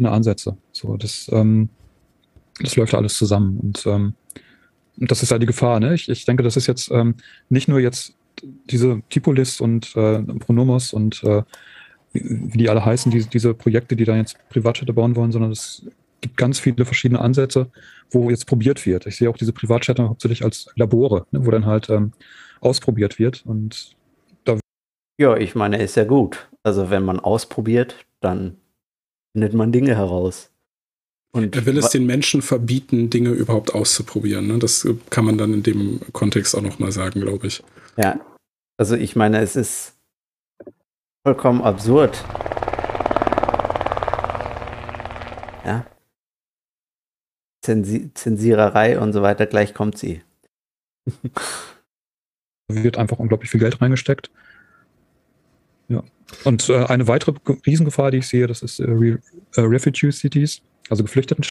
Ansätze. 0.03 0.57
So, 0.71 0.97
das, 0.97 1.29
ähm, 1.31 1.69
das 2.59 2.75
läuft 2.75 2.93
alles 2.93 3.15
zusammen. 3.15 3.59
Und 3.59 3.85
ähm, 3.85 4.13
das 4.97 5.23
ist 5.23 5.31
ja 5.31 5.39
die 5.39 5.45
Gefahr, 5.45 5.79
ne? 5.79 5.93
Ich, 5.93 6.09
ich 6.09 6.25
denke, 6.25 6.43
das 6.43 6.57
ist 6.57 6.67
jetzt 6.67 6.91
ähm, 6.91 7.15
nicht 7.49 7.67
nur 7.67 7.79
jetzt 7.79 8.13
diese 8.43 9.01
Tipolis 9.09 9.61
und 9.61 9.95
äh, 9.95 10.21
Pronomos 10.21 10.93
und 10.93 11.23
äh, 11.23 11.43
wie 12.13 12.57
die 12.57 12.69
alle 12.69 12.83
heißen, 12.83 13.11
diese, 13.11 13.29
diese 13.29 13.53
Projekte, 13.53 13.95
die 13.95 14.05
da 14.05 14.15
jetzt 14.15 14.37
Privatstädte 14.49 14.93
bauen 14.93 15.15
wollen, 15.15 15.31
sondern 15.31 15.51
es 15.51 15.85
gibt 16.21 16.37
ganz 16.37 16.59
viele 16.59 16.85
verschiedene 16.85 17.19
Ansätze, 17.19 17.69
wo 18.09 18.29
jetzt 18.29 18.45
probiert 18.45 18.85
wird. 18.85 19.05
Ich 19.05 19.17
sehe 19.17 19.29
auch 19.29 19.37
diese 19.37 19.53
Privatstädte 19.53 20.07
hauptsächlich 20.07 20.43
als 20.43 20.71
Labore, 20.75 21.25
ne, 21.31 21.45
wo 21.45 21.51
dann 21.51 21.65
halt 21.65 21.89
ähm, 21.89 22.13
ausprobiert 22.61 23.19
wird 23.19 23.43
und 23.45 23.95
da 24.45 24.59
ja, 25.19 25.35
ich 25.35 25.55
meine, 25.55 25.81
ist 25.81 25.95
ja 25.95 26.03
gut. 26.03 26.49
Also 26.63 26.89
wenn 26.89 27.03
man 27.03 27.19
ausprobiert, 27.19 28.05
dann 28.21 28.57
findet 29.33 29.53
man 29.53 29.71
Dinge 29.71 29.95
heraus. 29.95 30.51
Und 31.33 31.55
er 31.55 31.65
will 31.65 31.77
es 31.77 31.89
den 31.89 32.05
Menschen 32.05 32.41
verbieten, 32.41 33.09
Dinge 33.09 33.29
überhaupt 33.29 33.73
auszuprobieren. 33.73 34.47
Ne? 34.47 34.59
Das 34.59 34.85
kann 35.09 35.23
man 35.23 35.37
dann 35.37 35.53
in 35.53 35.63
dem 35.63 36.01
Kontext 36.11 36.55
auch 36.55 36.61
nochmal 36.61 36.91
sagen, 36.91 37.21
glaube 37.21 37.47
ich. 37.47 37.63
Ja, 37.97 38.19
also 38.77 38.95
ich 38.95 39.15
meine, 39.15 39.39
es 39.39 39.55
ist 39.55 39.93
vollkommen 41.25 41.61
absurd. 41.61 42.23
Ja. 45.65 45.85
Zensi 47.61 48.11
Zensiererei 48.13 48.99
und 48.99 49.13
so 49.13 49.21
weiter, 49.21 49.45
gleich 49.45 49.73
kommt 49.73 49.97
sie. 49.97 50.21
wird 52.67 52.97
einfach 52.97 53.19
unglaublich 53.19 53.51
viel 53.51 53.59
Geld 53.59 53.81
reingesteckt. 53.81 54.31
Ja. 55.87 56.03
Und 56.45 56.69
äh, 56.69 56.85
eine 56.85 57.07
weitere 57.07 57.33
Riesengefahr, 57.65 58.11
die 58.11 58.19
ich 58.19 58.27
sehe, 58.27 58.47
das 58.47 58.61
ist 58.61 58.79
äh, 58.79 58.85
Re 58.85 59.19
äh, 59.55 59.61
Refugee 59.61 60.11
Cities. 60.11 60.61
Also 60.89 61.03
Geflüchteten. 61.03 61.45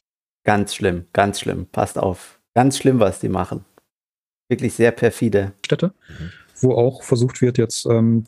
Ganz 0.45 0.74
schlimm, 0.74 1.07
ganz 1.12 1.41
schlimm. 1.41 1.66
Passt 1.66 1.99
auf. 1.99 2.41
Ganz 2.55 2.78
schlimm, 2.78 3.01
was 3.01 3.20
die 3.20 3.28
machen. 3.28 3.65
Wirklich 4.49 4.74
sehr 4.74 4.91
perfide. 4.91 5.53
Städte, 5.65 5.93
mhm. 6.09 6.32
Wo 6.61 6.74
auch 6.74 7.03
versucht 7.03 7.41
wird, 7.41 7.59
jetzt 7.59 7.87
ähm, 7.87 8.27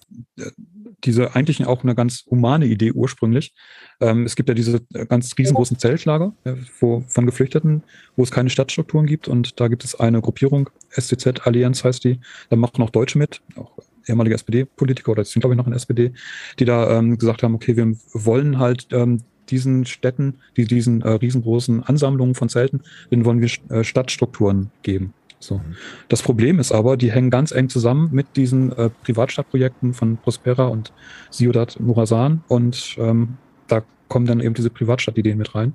diese 1.04 1.34
eigentlich 1.34 1.66
auch 1.66 1.82
eine 1.82 1.94
ganz 1.94 2.24
humane 2.30 2.66
Idee 2.66 2.92
ursprünglich. 2.92 3.54
Ähm, 4.00 4.24
es 4.24 4.36
gibt 4.36 4.48
ja 4.48 4.54
diese 4.54 4.80
ganz 5.08 5.34
riesengroßen 5.36 5.78
Zeltlager 5.78 6.34
äh, 6.44 6.54
wo, 6.80 7.04
von 7.08 7.26
Geflüchteten, 7.26 7.82
wo 8.16 8.22
es 8.22 8.30
keine 8.30 8.50
Stadtstrukturen 8.50 9.06
gibt. 9.06 9.28
Und 9.28 9.60
da 9.60 9.68
gibt 9.68 9.84
es 9.84 9.98
eine 9.98 10.20
Gruppierung, 10.20 10.70
SCZ 10.90 11.46
Allianz 11.46 11.84
heißt 11.84 12.04
die. 12.04 12.20
Da 12.50 12.56
machen 12.56 12.82
auch 12.82 12.90
Deutsche 12.90 13.18
mit, 13.18 13.40
auch 13.56 13.72
ehemalige 14.06 14.34
SPD-Politiker 14.34 15.12
oder 15.12 15.24
sind 15.24 15.40
glaube 15.40 15.54
ich 15.54 15.58
noch 15.58 15.66
in 15.66 15.72
SPD, 15.72 16.12
die 16.58 16.64
da 16.64 16.98
ähm, 16.98 17.18
gesagt 17.18 17.42
haben, 17.42 17.54
okay, 17.54 17.76
wir 17.76 17.94
wollen 18.12 18.58
halt 18.58 18.88
ähm, 18.92 19.22
diesen 19.48 19.84
Städten, 19.86 20.38
die, 20.56 20.64
diesen 20.64 21.02
äh, 21.02 21.10
riesengroßen 21.10 21.82
Ansammlungen 21.82 22.34
von 22.34 22.48
Zelten, 22.48 22.82
denen 23.10 23.24
wollen 23.24 23.40
wir 23.40 23.50
äh, 23.70 23.84
Stadtstrukturen 23.84 24.70
geben. 24.82 25.14
So. 25.42 25.58
Mhm. 25.58 25.76
Das 26.08 26.22
Problem 26.22 26.58
ist 26.58 26.72
aber, 26.72 26.96
die 26.96 27.10
hängen 27.10 27.30
ganz 27.30 27.52
eng 27.52 27.68
zusammen 27.68 28.10
mit 28.12 28.36
diesen 28.36 28.72
äh, 28.72 28.90
Privatstadtprojekten 29.02 29.94
von 29.94 30.16
Prospera 30.16 30.66
und 30.66 30.92
Ciudad 31.30 31.78
Murasan 31.80 32.44
und 32.48 32.96
ähm, 32.98 33.36
da 33.68 33.82
kommen 34.08 34.26
dann 34.26 34.40
eben 34.40 34.54
diese 34.54 34.70
Privatstadtideen 34.70 35.38
mit 35.38 35.54
rein. 35.54 35.74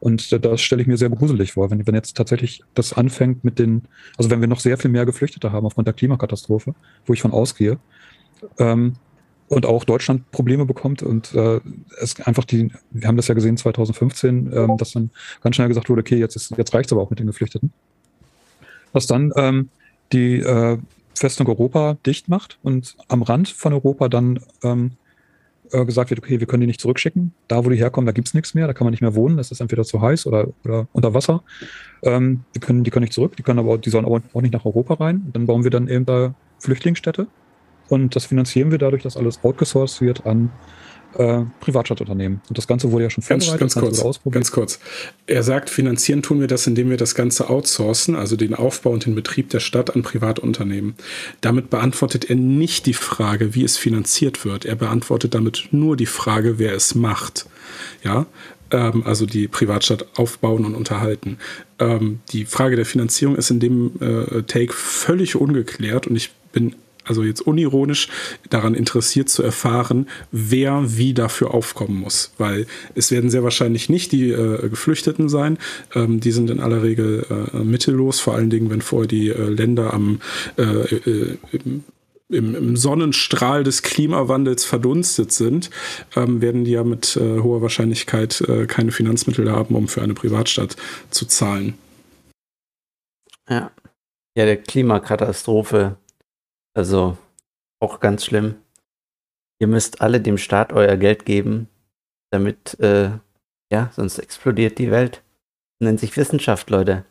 Und 0.00 0.32
äh, 0.32 0.40
das 0.40 0.60
stelle 0.60 0.82
ich 0.82 0.88
mir 0.88 0.96
sehr 0.96 1.10
gruselig 1.10 1.52
vor, 1.52 1.70
wenn, 1.70 1.86
wenn 1.86 1.94
jetzt 1.94 2.16
tatsächlich 2.16 2.62
das 2.74 2.92
anfängt 2.92 3.44
mit 3.44 3.58
den, 3.58 3.82
also 4.16 4.30
wenn 4.30 4.40
wir 4.40 4.48
noch 4.48 4.60
sehr 4.60 4.78
viel 4.78 4.90
mehr 4.90 5.06
Geflüchtete 5.06 5.52
haben 5.52 5.66
aufgrund 5.66 5.86
der 5.86 5.94
Klimakatastrophe, 5.94 6.74
wo 7.06 7.12
ich 7.12 7.22
von 7.22 7.32
ausgehe, 7.32 7.78
ähm, 8.58 8.94
und 9.48 9.66
auch 9.66 9.84
Deutschland 9.84 10.30
Probleme 10.30 10.64
bekommt 10.64 11.02
und 11.02 11.34
äh, 11.34 11.60
es 12.00 12.18
einfach 12.22 12.44
die, 12.44 12.72
wir 12.90 13.06
haben 13.06 13.18
das 13.18 13.28
ja 13.28 13.34
gesehen 13.34 13.58
2015, 13.58 14.50
ähm, 14.50 14.76
dass 14.78 14.92
dann 14.92 15.10
ganz 15.42 15.56
schnell 15.56 15.68
gesagt 15.68 15.90
wurde, 15.90 16.00
okay, 16.00 16.16
jetzt 16.16 16.36
ist, 16.36 16.56
jetzt 16.56 16.72
reicht's 16.72 16.90
aber 16.90 17.02
auch 17.02 17.10
mit 17.10 17.18
den 17.18 17.26
Geflüchteten. 17.26 17.70
Dass 18.92 19.06
dann 19.06 19.32
ähm, 19.36 19.68
die 20.12 20.40
äh, 20.40 20.78
Festung 21.14 21.48
Europa 21.48 21.96
dicht 22.06 22.28
macht 22.28 22.58
und 22.62 22.96
am 23.08 23.22
Rand 23.22 23.48
von 23.48 23.72
Europa 23.72 24.08
dann 24.08 24.40
ähm, 24.62 24.92
äh, 25.72 25.84
gesagt 25.84 26.10
wird, 26.10 26.20
okay, 26.20 26.40
wir 26.40 26.46
können 26.46 26.62
die 26.62 26.66
nicht 26.66 26.80
zurückschicken. 26.80 27.32
Da, 27.48 27.64
wo 27.64 27.70
die 27.70 27.76
herkommen, 27.76 28.06
da 28.06 28.12
gibt's 28.12 28.34
nichts 28.34 28.54
mehr, 28.54 28.66
da 28.66 28.72
kann 28.72 28.84
man 28.84 28.92
nicht 28.92 29.00
mehr 29.00 29.14
wohnen, 29.14 29.36
das 29.36 29.50
ist 29.50 29.60
entweder 29.60 29.84
zu 29.84 30.00
heiß 30.00 30.26
oder, 30.26 30.48
oder 30.64 30.86
unter 30.92 31.14
Wasser. 31.14 31.42
Ähm, 32.02 32.44
die, 32.54 32.60
können, 32.60 32.84
die 32.84 32.90
können 32.90 33.04
nicht 33.04 33.14
zurück, 33.14 33.36
die 33.36 33.42
können 33.42 33.58
aber, 33.58 33.78
die 33.78 33.90
sollen 33.90 34.04
aber 34.04 34.20
auch 34.32 34.42
nicht 34.42 34.52
nach 34.52 34.64
Europa 34.64 34.94
rein. 34.94 35.30
Dann 35.32 35.46
bauen 35.46 35.64
wir 35.64 35.70
dann 35.70 35.88
eben 35.88 36.04
da 36.04 36.34
Flüchtlingsstädte 36.58 37.26
und 37.88 38.16
das 38.16 38.26
finanzieren 38.26 38.70
wir 38.70 38.78
dadurch, 38.78 39.02
dass 39.02 39.16
alles 39.16 39.42
outgesourced 39.42 40.00
wird 40.00 40.26
an 40.26 40.50
äh, 41.18 41.44
Privatstadtunternehmen. 41.60 42.40
Und 42.48 42.58
das 42.58 42.66
Ganze 42.66 42.90
wurde 42.92 43.04
ja 43.04 43.10
schon 43.10 43.22
vorbereitet. 43.22 43.58
Ganz, 43.58 43.74
ganz 43.74 44.02
kurz, 44.02 44.20
ganz 44.30 44.52
kurz. 44.52 44.80
Er 45.26 45.42
sagt, 45.42 45.70
finanzieren 45.70 46.22
tun 46.22 46.40
wir 46.40 46.46
das, 46.46 46.66
indem 46.66 46.90
wir 46.90 46.96
das 46.96 47.14
Ganze 47.14 47.50
outsourcen, 47.50 48.14
also 48.14 48.36
den 48.36 48.54
Aufbau 48.54 48.90
und 48.90 49.06
den 49.06 49.14
Betrieb 49.14 49.50
der 49.50 49.60
Stadt 49.60 49.94
an 49.94 50.02
Privatunternehmen. 50.02 50.94
Damit 51.40 51.70
beantwortet 51.70 52.28
er 52.28 52.36
nicht 52.36 52.86
die 52.86 52.94
Frage, 52.94 53.54
wie 53.54 53.64
es 53.64 53.76
finanziert 53.76 54.44
wird. 54.44 54.64
Er 54.64 54.76
beantwortet 54.76 55.34
damit 55.34 55.68
nur 55.70 55.96
die 55.96 56.06
Frage, 56.06 56.58
wer 56.58 56.74
es 56.74 56.94
macht. 56.94 57.46
Ja, 58.04 58.26
ähm, 58.72 59.02
also 59.06 59.26
die 59.26 59.48
Privatstadt 59.48 60.06
aufbauen 60.16 60.64
und 60.64 60.74
unterhalten. 60.74 61.38
Ähm, 61.78 62.20
die 62.30 62.44
Frage 62.44 62.76
der 62.76 62.86
Finanzierung 62.86 63.36
ist 63.36 63.50
in 63.50 63.60
dem 63.60 63.92
äh, 64.00 64.42
Take 64.42 64.72
völlig 64.72 65.36
ungeklärt 65.36 66.06
und 66.06 66.16
ich 66.16 66.32
bin 66.52 66.74
also 67.04 67.22
jetzt 67.22 67.40
unironisch 67.40 68.08
daran 68.50 68.74
interessiert 68.74 69.28
zu 69.28 69.42
erfahren, 69.42 70.06
wer 70.30 70.96
wie 70.96 71.14
dafür 71.14 71.54
aufkommen 71.54 71.98
muss. 71.98 72.32
Weil 72.38 72.66
es 72.94 73.10
werden 73.10 73.30
sehr 73.30 73.42
wahrscheinlich 73.42 73.88
nicht 73.88 74.12
die 74.12 74.30
äh, 74.30 74.68
Geflüchteten 74.68 75.28
sein. 75.28 75.58
Ähm, 75.94 76.20
die 76.20 76.32
sind 76.32 76.50
in 76.50 76.60
aller 76.60 76.82
Regel 76.82 77.26
äh, 77.52 77.58
mittellos, 77.58 78.20
vor 78.20 78.34
allen 78.34 78.50
Dingen, 78.50 78.70
wenn 78.70 78.82
vorher 78.82 79.08
die 79.08 79.28
äh, 79.28 79.48
Länder 79.48 79.92
am 79.92 80.20
äh, 80.56 80.62
äh, 80.62 81.38
im, 82.28 82.54
im, 82.54 82.76
Sonnenstrahl 82.76 83.62
des 83.62 83.82
Klimawandels 83.82 84.64
verdunstet 84.64 85.32
sind, 85.32 85.68
ähm, 86.16 86.40
werden 86.40 86.64
die 86.64 86.70
ja 86.70 86.82
mit 86.82 87.14
äh, 87.16 87.40
hoher 87.40 87.60
Wahrscheinlichkeit 87.60 88.42
keine 88.68 88.90
Finanzmittel 88.90 89.50
haben, 89.50 89.74
um 89.74 89.86
für 89.86 90.02
eine 90.02 90.14
Privatstadt 90.14 90.76
zu 91.10 91.26
zahlen. 91.26 91.74
Ja. 93.48 93.70
Ja, 94.34 94.46
der 94.46 94.56
Klimakatastrophe 94.56 95.98
also 96.74 97.16
auch 97.80 98.00
ganz 98.00 98.24
schlimm. 98.24 98.56
Ihr 99.60 99.68
müsst 99.68 100.00
alle 100.00 100.20
dem 100.20 100.38
Staat 100.38 100.72
euer 100.72 100.96
Geld 100.96 101.24
geben, 101.24 101.68
damit, 102.30 102.78
äh, 102.80 103.10
ja, 103.70 103.90
sonst 103.94 104.18
explodiert 104.18 104.78
die 104.78 104.90
Welt. 104.90 105.22
Das 105.78 105.86
nennt 105.86 106.00
sich 106.00 106.16
Wissenschaft, 106.16 106.70
Leute. 106.70 107.04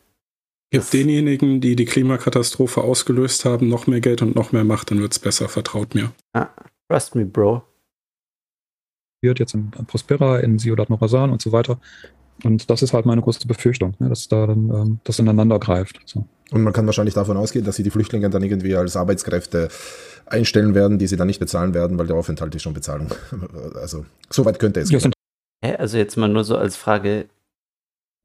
Gibt 0.70 0.92
denjenigen, 0.92 1.60
die 1.60 1.76
die 1.76 1.84
Klimakatastrophe 1.84 2.80
ausgelöst 2.80 3.44
haben, 3.44 3.68
noch 3.68 3.86
mehr 3.86 4.00
Geld 4.00 4.22
und 4.22 4.34
noch 4.34 4.52
mehr 4.52 4.64
Macht, 4.64 4.90
dann 4.90 5.00
wird 5.00 5.12
es 5.12 5.18
besser, 5.18 5.48
vertraut 5.48 5.94
mir. 5.94 6.12
Ah, 6.32 6.48
trust 6.88 7.14
me, 7.14 7.26
Bro. 7.26 7.62
Jetzt 9.22 9.54
in 9.54 9.70
Prospera, 9.70 10.40
in 10.40 10.58
Ciudad 10.58 10.90
Morazan 10.90 11.30
und 11.30 11.40
so 11.40 11.52
weiter. 11.52 11.78
Und 12.42 12.70
das 12.70 12.82
ist 12.82 12.92
halt 12.92 13.06
meine 13.06 13.20
größte 13.20 13.46
Befürchtung, 13.46 13.94
ne, 13.98 14.08
dass 14.08 14.28
da 14.28 14.46
dann 14.46 14.70
ähm, 14.70 15.00
das 15.04 15.18
ineinander 15.18 15.58
greift. 15.58 16.00
So. 16.06 16.26
Und 16.52 16.62
man 16.62 16.72
kann 16.72 16.86
wahrscheinlich 16.86 17.14
davon 17.14 17.36
ausgehen, 17.36 17.64
dass 17.64 17.76
sie 17.76 17.82
die 17.82 17.90
Flüchtlinge 17.90 18.28
dann 18.28 18.42
irgendwie 18.42 18.76
als 18.76 18.96
Arbeitskräfte 18.96 19.68
einstellen 20.26 20.74
werden, 20.74 20.98
die 20.98 21.06
sie 21.06 21.16
dann 21.16 21.26
nicht 21.26 21.40
bezahlen 21.40 21.72
werden, 21.72 21.98
weil 21.98 22.06
der 22.06 22.16
Aufenthalt 22.16 22.54
ist 22.54 22.62
schon 22.62 22.74
Bezahlung. 22.74 23.08
Also 23.74 24.04
soweit 24.30 24.58
könnte 24.58 24.80
es 24.80 24.90
gehen. 24.90 25.12
Also 25.62 25.96
jetzt 25.96 26.16
mal 26.16 26.28
nur 26.28 26.44
so 26.44 26.56
als 26.56 26.76
Frage, 26.76 27.28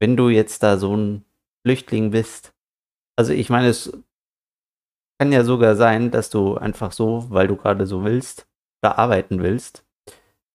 wenn 0.00 0.16
du 0.16 0.28
jetzt 0.28 0.62
da 0.62 0.76
so 0.76 0.96
ein 0.96 1.24
Flüchtling 1.64 2.10
bist, 2.10 2.52
also 3.16 3.32
ich 3.32 3.50
meine, 3.50 3.68
es 3.68 3.92
kann 5.18 5.32
ja 5.32 5.42
sogar 5.42 5.74
sein, 5.74 6.10
dass 6.10 6.30
du 6.30 6.56
einfach 6.56 6.92
so, 6.92 7.26
weil 7.30 7.48
du 7.48 7.56
gerade 7.56 7.86
so 7.86 8.04
willst, 8.04 8.46
da 8.82 8.92
arbeiten 8.92 9.42
willst, 9.42 9.84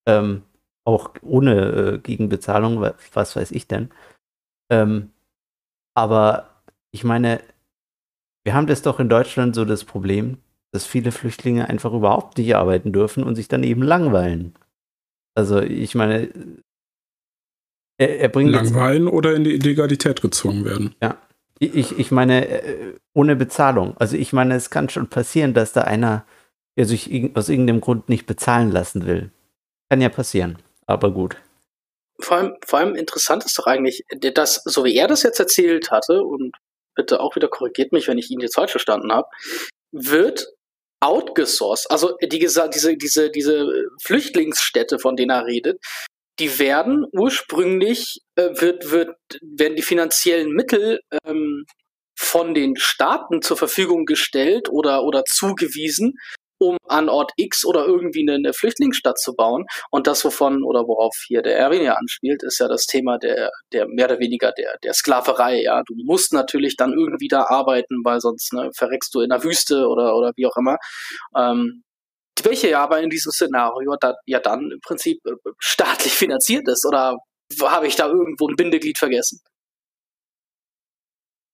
ähm, 0.07 0.43
auch 0.85 1.13
ohne 1.21 1.65
äh, 1.71 1.97
Gegenbezahlung, 1.99 2.81
was 3.13 3.35
weiß 3.35 3.51
ich 3.51 3.67
denn. 3.67 3.89
Ähm, 4.71 5.11
aber 5.95 6.49
ich 6.91 7.03
meine, 7.03 7.41
wir 8.43 8.53
haben 8.53 8.67
das 8.67 8.81
doch 8.81 8.99
in 8.99 9.09
Deutschland 9.09 9.55
so 9.55 9.65
das 9.65 9.83
Problem, 9.83 10.37
dass 10.71 10.85
viele 10.85 11.11
Flüchtlinge 11.11 11.69
einfach 11.69 11.93
überhaupt 11.93 12.37
nicht 12.37 12.55
arbeiten 12.55 12.91
dürfen 12.91 13.23
und 13.23 13.35
sich 13.35 13.47
dann 13.47 13.63
eben 13.63 13.81
langweilen. 13.81 14.55
Also 15.35 15.59
ich 15.61 15.95
meine, 15.95 16.29
er, 17.97 18.19
er 18.19 18.29
bringt 18.29 18.51
langweilen 18.51 19.07
oder 19.07 19.35
in 19.35 19.43
die 19.43 19.53
Illegalität 19.53 20.21
gezwungen 20.21 20.65
werden. 20.65 20.95
Ja, 21.01 21.17
ich, 21.59 21.97
ich 21.97 22.11
meine 22.11 22.47
äh, 22.47 22.95
ohne 23.13 23.35
Bezahlung. 23.35 23.95
Also 23.97 24.17
ich 24.17 24.33
meine, 24.33 24.55
es 24.55 24.69
kann 24.69 24.89
schon 24.89 25.07
passieren, 25.07 25.53
dass 25.53 25.73
da 25.73 25.81
einer 25.81 26.25
der 26.75 26.85
sich 26.85 27.07
aus 27.35 27.49
irgendeinem 27.49 27.81
Grund 27.81 28.09
nicht 28.09 28.25
bezahlen 28.25 28.71
lassen 28.71 29.05
will. 29.05 29.31
Kann 29.89 30.01
ja 30.01 30.09
passieren 30.09 30.57
aber 30.85 31.11
gut. 31.11 31.37
Vor 32.19 32.37
allem, 32.37 32.55
vor 32.65 32.79
allem 32.79 32.95
interessant 32.95 33.43
ist 33.45 33.57
doch 33.57 33.67
eigentlich, 33.67 34.05
dass, 34.33 34.61
so 34.65 34.85
wie 34.85 34.95
er 34.95 35.07
das 35.07 35.23
jetzt 35.23 35.39
erzählt 35.39 35.91
hatte, 35.91 36.23
und 36.23 36.55
bitte 36.95 37.19
auch 37.19 37.35
wieder 37.35 37.47
korrigiert 37.47 37.91
mich, 37.91 38.07
wenn 38.07 38.17
ich 38.17 38.29
ihn 38.31 38.39
jetzt 38.39 38.55
falsch 38.55 38.71
verstanden 38.71 39.11
habe, 39.11 39.27
wird 39.91 40.47
outgesourced, 40.99 41.91
also 41.91 42.15
die, 42.21 42.39
diese, 42.39 42.97
diese, 42.97 43.29
diese 43.29 43.67
Flüchtlingsstädte, 44.01 44.99
von 44.99 45.15
denen 45.15 45.31
er 45.31 45.45
redet, 45.45 45.79
die 46.39 46.59
werden 46.59 47.05
ursprünglich, 47.11 48.21
äh, 48.35 48.49
wird, 48.59 48.89
wird, 48.91 49.15
werden 49.41 49.75
die 49.75 49.81
finanziellen 49.81 50.51
Mittel 50.51 51.01
ähm, 51.25 51.65
von 52.17 52.53
den 52.53 52.75
Staaten 52.77 53.41
zur 53.41 53.57
Verfügung 53.57 54.05
gestellt 54.05 54.69
oder, 54.69 55.03
oder 55.03 55.25
zugewiesen, 55.25 56.15
um 56.64 56.77
an 56.88 57.10
Ort 57.10 57.31
X 57.38 57.65
oder 57.65 57.85
irgendwie 57.85 58.22
eine, 58.22 58.35
eine 58.35 58.53
Flüchtlingsstadt 58.53 59.19
zu 59.19 59.34
bauen. 59.35 59.65
Und 59.91 60.07
das, 60.07 60.23
wovon 60.26 60.64
oder 60.64 60.88
worauf 60.88 61.15
hier 61.27 61.41
der 61.41 61.57
Erwin 61.57 61.84
ja 61.84 61.94
anspielt, 61.94 62.44
ist 62.44 62.60
ja 62.60 62.68
das 62.68 62.85
Thema 62.85 63.18
der, 63.18 63.52
der 63.72 63.88
mehr 63.88 64.06
oder 64.06 64.19
weniger 64.19 64.52
der, 64.52 64.77
der 64.84 64.94
Sklaverei. 64.94 65.64
Ja, 65.64 65.84
du 65.85 65.94
musst 66.06 66.34
natürlich 66.34 66.76
dann 66.76 66.94
irgendwie 66.94 67.27
da 67.27 67.44
arbeiten, 67.44 68.02
weil 68.03 68.19
sonst 68.19 68.53
ne, 68.53 68.69
verreckst 68.76 69.14
du 69.14 69.22
in 69.22 69.30
der 69.30 69.44
Wüste 69.44 69.88
oder, 69.88 70.15
oder 70.15 70.31
wie 70.35 70.45
auch 70.45 70.57
immer. 70.57 70.77
Ähm, 71.35 71.84
welche 72.41 72.69
ja 72.69 72.84
aber 72.84 73.02
in 73.02 73.10
diesem 73.10 73.31
Szenario 73.31 73.95
da, 73.99 74.15
ja 74.26 74.40
dann 74.40 74.72
im 74.72 74.80
Prinzip 74.81 75.19
äh, 75.26 75.31
staatlich 75.60 76.14
finanziert 76.14 76.68
ist. 76.68 76.85
Oder 76.85 77.18
habe 77.61 77.88
ich 77.88 77.95
da 77.95 78.07
irgendwo 78.07 78.48
ein 78.48 78.56
Bindeglied 78.56 78.98
vergessen? 78.98 79.40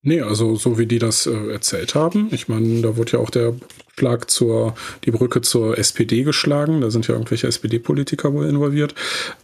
Nee, 0.02 0.22
also 0.22 0.56
so 0.56 0.78
wie 0.78 0.86
die 0.86 1.00
das 1.00 1.26
äh, 1.26 1.52
erzählt 1.52 1.94
haben. 1.94 2.30
Ich 2.32 2.48
meine, 2.48 2.82
da 2.82 2.96
wurde 2.96 3.14
ja 3.14 3.20
auch 3.20 3.30
der 3.30 3.56
Schlag 3.98 4.32
zur, 4.32 4.74
die 5.04 5.12
Brücke 5.12 5.42
zur 5.42 5.78
SPD 5.78 6.24
geschlagen. 6.24 6.80
Da 6.80 6.90
sind 6.90 7.08
ja 7.08 7.16
irgendwelche 7.16 7.48
SPD-Politiker 7.48 8.34
wohl 8.34 8.46
involviert. 8.46 8.96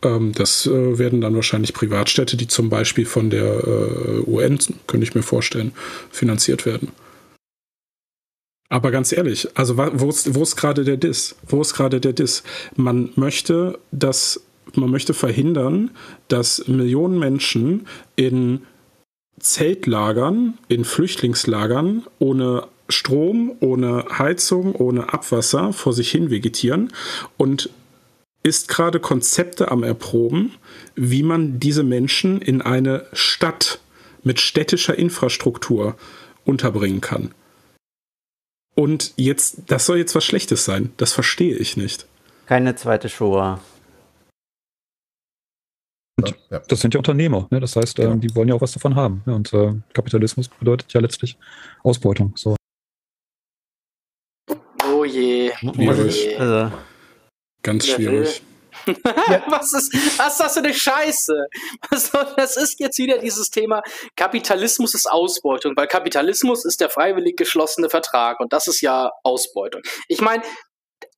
Ähm, 0.01 0.31
das 0.33 0.65
äh, 0.65 0.97
werden 0.97 1.19
dann 1.19 1.35
wahrscheinlich 1.35 1.73
Privatstädte, 1.73 2.37
die 2.37 2.47
zum 2.47 2.69
Beispiel 2.69 3.05
von 3.05 3.29
der 3.29 3.67
äh, 3.67 4.29
UN, 4.29 4.57
könnte 4.87 5.03
ich 5.03 5.13
mir 5.13 5.23
vorstellen, 5.23 5.73
finanziert 6.09 6.65
werden. 6.65 6.93
Aber 8.69 8.91
ganz 8.91 9.11
ehrlich, 9.11 9.49
also 9.55 9.77
wo 9.77 10.09
ist, 10.09 10.33
wo 10.35 10.41
ist 10.41 10.55
gerade 10.55 10.85
der 10.85 10.97
Diss? 10.97 11.35
Wo 11.47 11.61
ist 11.61 11.73
gerade 11.73 11.99
der 11.99 12.13
Diss? 12.13 12.43
Man 12.75 13.11
möchte, 13.15 13.77
dass 13.91 14.41
man 14.73 14.89
möchte 14.89 15.13
verhindern, 15.13 15.91
dass 16.29 16.67
Millionen 16.67 17.19
Menschen 17.19 17.87
in 18.15 18.61
Zeltlagern, 19.39 20.57
in 20.67 20.85
Flüchtlingslagern 20.85 22.05
ohne 22.19 22.67
Strom, 22.87 23.55
ohne 23.59 24.05
Heizung, 24.17 24.75
ohne 24.75 25.13
Abwasser 25.13 25.73
vor 25.73 25.93
sich 25.93 26.11
hin 26.11 26.29
vegetieren 26.29 26.93
und 27.37 27.69
ist 28.43 28.67
gerade 28.67 28.99
Konzepte 28.99 29.71
am 29.71 29.81
Erproben, 29.83 30.53
wie 30.95 31.23
man 31.23 31.59
diese 31.59 31.83
Menschen 31.83 32.41
in 32.41 32.61
eine 32.61 33.07
Stadt 33.11 33.79
mit 34.23 34.39
städtischer 34.39 34.97
Infrastruktur 34.97 35.95
unterbringen 36.45 37.01
kann. 37.01 37.33
Und 38.75 39.13
jetzt, 39.15 39.63
das 39.67 39.85
soll 39.85 39.97
jetzt 39.97 40.15
was 40.15 40.25
Schlechtes 40.25 40.65
sein. 40.65 40.91
Das 40.97 41.13
verstehe 41.13 41.55
ich 41.55 41.75
nicht. 41.75 42.05
Keine 42.45 42.75
zweite 42.75 43.09
Shoah. 43.09 43.59
Und 46.17 46.35
ja. 46.49 46.59
das 46.59 46.79
sind 46.79 46.93
ja 46.93 46.99
Unternehmer. 46.99 47.47
Ne? 47.51 47.59
Das 47.59 47.75
heißt, 47.75 47.97
genau. 47.97 48.15
äh, 48.15 48.17
die 48.17 48.33
wollen 48.35 48.47
ja 48.47 48.55
auch 48.55 48.61
was 48.61 48.71
davon 48.71 48.95
haben. 48.95 49.21
Ne? 49.25 49.35
Und 49.35 49.53
äh, 49.53 49.73
Kapitalismus 49.93 50.47
bedeutet 50.47 50.93
ja 50.93 51.01
letztlich 51.01 51.37
Ausbeutung. 51.83 52.33
So. 52.35 52.55
Oh 54.89 55.03
je. 55.03 55.51
Schwierig. 55.57 56.39
Also. 56.39 56.75
Ganz 57.61 57.87
schwierig. 57.87 58.41
was, 59.47 59.73
ist, 59.73 59.93
was 60.19 60.33
ist 60.33 60.39
das 60.39 60.53
für 60.53 60.59
eine 60.59 60.73
Scheiße? 60.73 61.47
das 61.89 62.57
ist 62.57 62.79
jetzt 62.79 62.97
wieder 62.97 63.17
dieses 63.17 63.49
Thema, 63.49 63.81
Kapitalismus 64.15 64.93
ist 64.93 65.09
Ausbeutung, 65.09 65.73
weil 65.75 65.87
Kapitalismus 65.87 66.65
ist 66.65 66.81
der 66.81 66.89
freiwillig 66.89 67.37
geschlossene 67.37 67.89
Vertrag 67.89 68.39
und 68.39 68.53
das 68.53 68.67
ist 68.67 68.81
ja 68.81 69.11
Ausbeutung. 69.23 69.81
Ich 70.07 70.21
meine, 70.21 70.43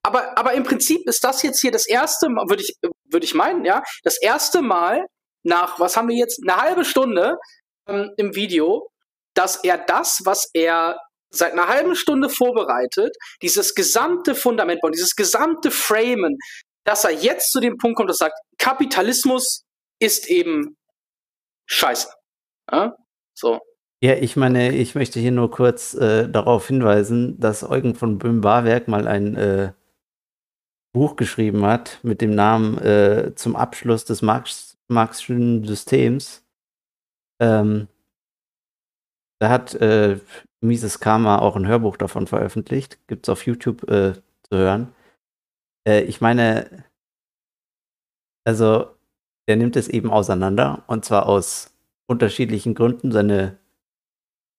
aber, 0.04 0.38
aber 0.38 0.54
im 0.54 0.64
Prinzip 0.64 1.08
ist 1.08 1.24
das 1.24 1.42
jetzt 1.42 1.60
hier 1.60 1.72
das 1.72 1.88
erste 1.88 2.30
Mal, 2.30 2.48
würde 2.48 2.64
ich, 2.64 2.78
würde 3.12 3.26
ich 3.26 3.34
meinen, 3.34 3.66
ja, 3.66 3.84
das 4.04 4.22
erste 4.22 4.62
Mal 4.62 5.06
nach, 5.44 5.80
was 5.80 5.98
haben 5.98 6.10
wir 6.10 6.16
jetzt, 6.16 6.42
eine 6.44 6.62
halbe 6.62 6.86
Stunde 6.86 7.38
ähm, 7.88 8.12
im 8.18 8.36
Video, 8.36 8.90
dass 9.34 9.64
er 9.64 9.78
das, 9.78 10.22
was 10.26 10.50
er 10.54 11.00
seit 11.30 11.54
einer 11.54 11.68
halben 11.68 11.96
Stunde 11.96 12.30
vorbereitet, 12.30 13.16
dieses 13.42 13.76
gesamte 13.76 14.36
Fundament 14.36 14.82
bauen, 14.82 14.94
dieses 14.94 15.16
gesamte 15.16 15.72
Framen, 15.72 16.38
dass 16.86 17.04
er 17.04 17.12
jetzt 17.12 17.52
zu 17.52 17.60
dem 17.60 17.78
Punkt 17.78 17.98
kommt, 17.98 18.10
dass 18.10 18.22
er 18.22 18.28
sagt, 18.28 18.40
Kapitalismus 18.58 19.64
ist 20.00 20.28
eben 20.30 20.78
Scheiße. 21.66 22.08
Ja? 22.72 22.96
So. 23.34 23.60
Ja, 24.02 24.14
ich 24.14 24.36
meine, 24.36 24.76
ich 24.76 24.96
möchte 24.96 25.20
hier 25.20 25.32
nur 25.32 25.52
kurz 25.52 25.94
äh, 25.96 26.30
darauf 26.30 26.68
hinweisen, 26.68 27.40
dass 27.40 27.64
Eugen 27.64 27.96
von 27.96 28.20
Böhm-Barwerk 28.20 28.88
mal 28.88 29.08
ein 29.08 29.36
äh, 29.36 29.74
Buch 30.98 31.16
geschrieben 31.16 31.64
hat 31.64 32.00
mit 32.02 32.22
dem 32.22 32.34
Namen 32.34 32.80
äh, 32.80 33.34
Zum 33.36 33.56
Abschluss 33.56 34.04
des 34.04 34.24
Marx 34.24 34.78
Marxischen 34.88 35.64
Systems. 35.64 36.44
Ähm, 37.40 37.88
da 39.40 39.50
hat 39.50 39.76
äh, 39.76 40.20
Mises 40.60 41.00
Karma 41.00 41.38
auch 41.38 41.56
ein 41.56 41.68
Hörbuch 41.68 41.98
davon 41.98 42.26
veröffentlicht. 42.26 42.98
Gibt 43.08 43.28
es 43.28 43.30
auf 43.30 43.46
YouTube 43.46 43.84
äh, 43.92 44.14
zu 44.50 44.58
hören. 44.58 44.96
Äh, 45.88 46.02
ich 46.02 46.20
meine, 46.20 46.84
also 48.44 48.88
er 49.46 49.56
nimmt 49.56 49.76
es 49.76 49.88
eben 49.88 50.10
auseinander 50.10 50.84
und 50.88 51.06
zwar 51.06 51.28
aus 51.28 51.76
unterschiedlichen 52.08 52.74
Gründen. 52.74 53.12
Seine 53.12 53.60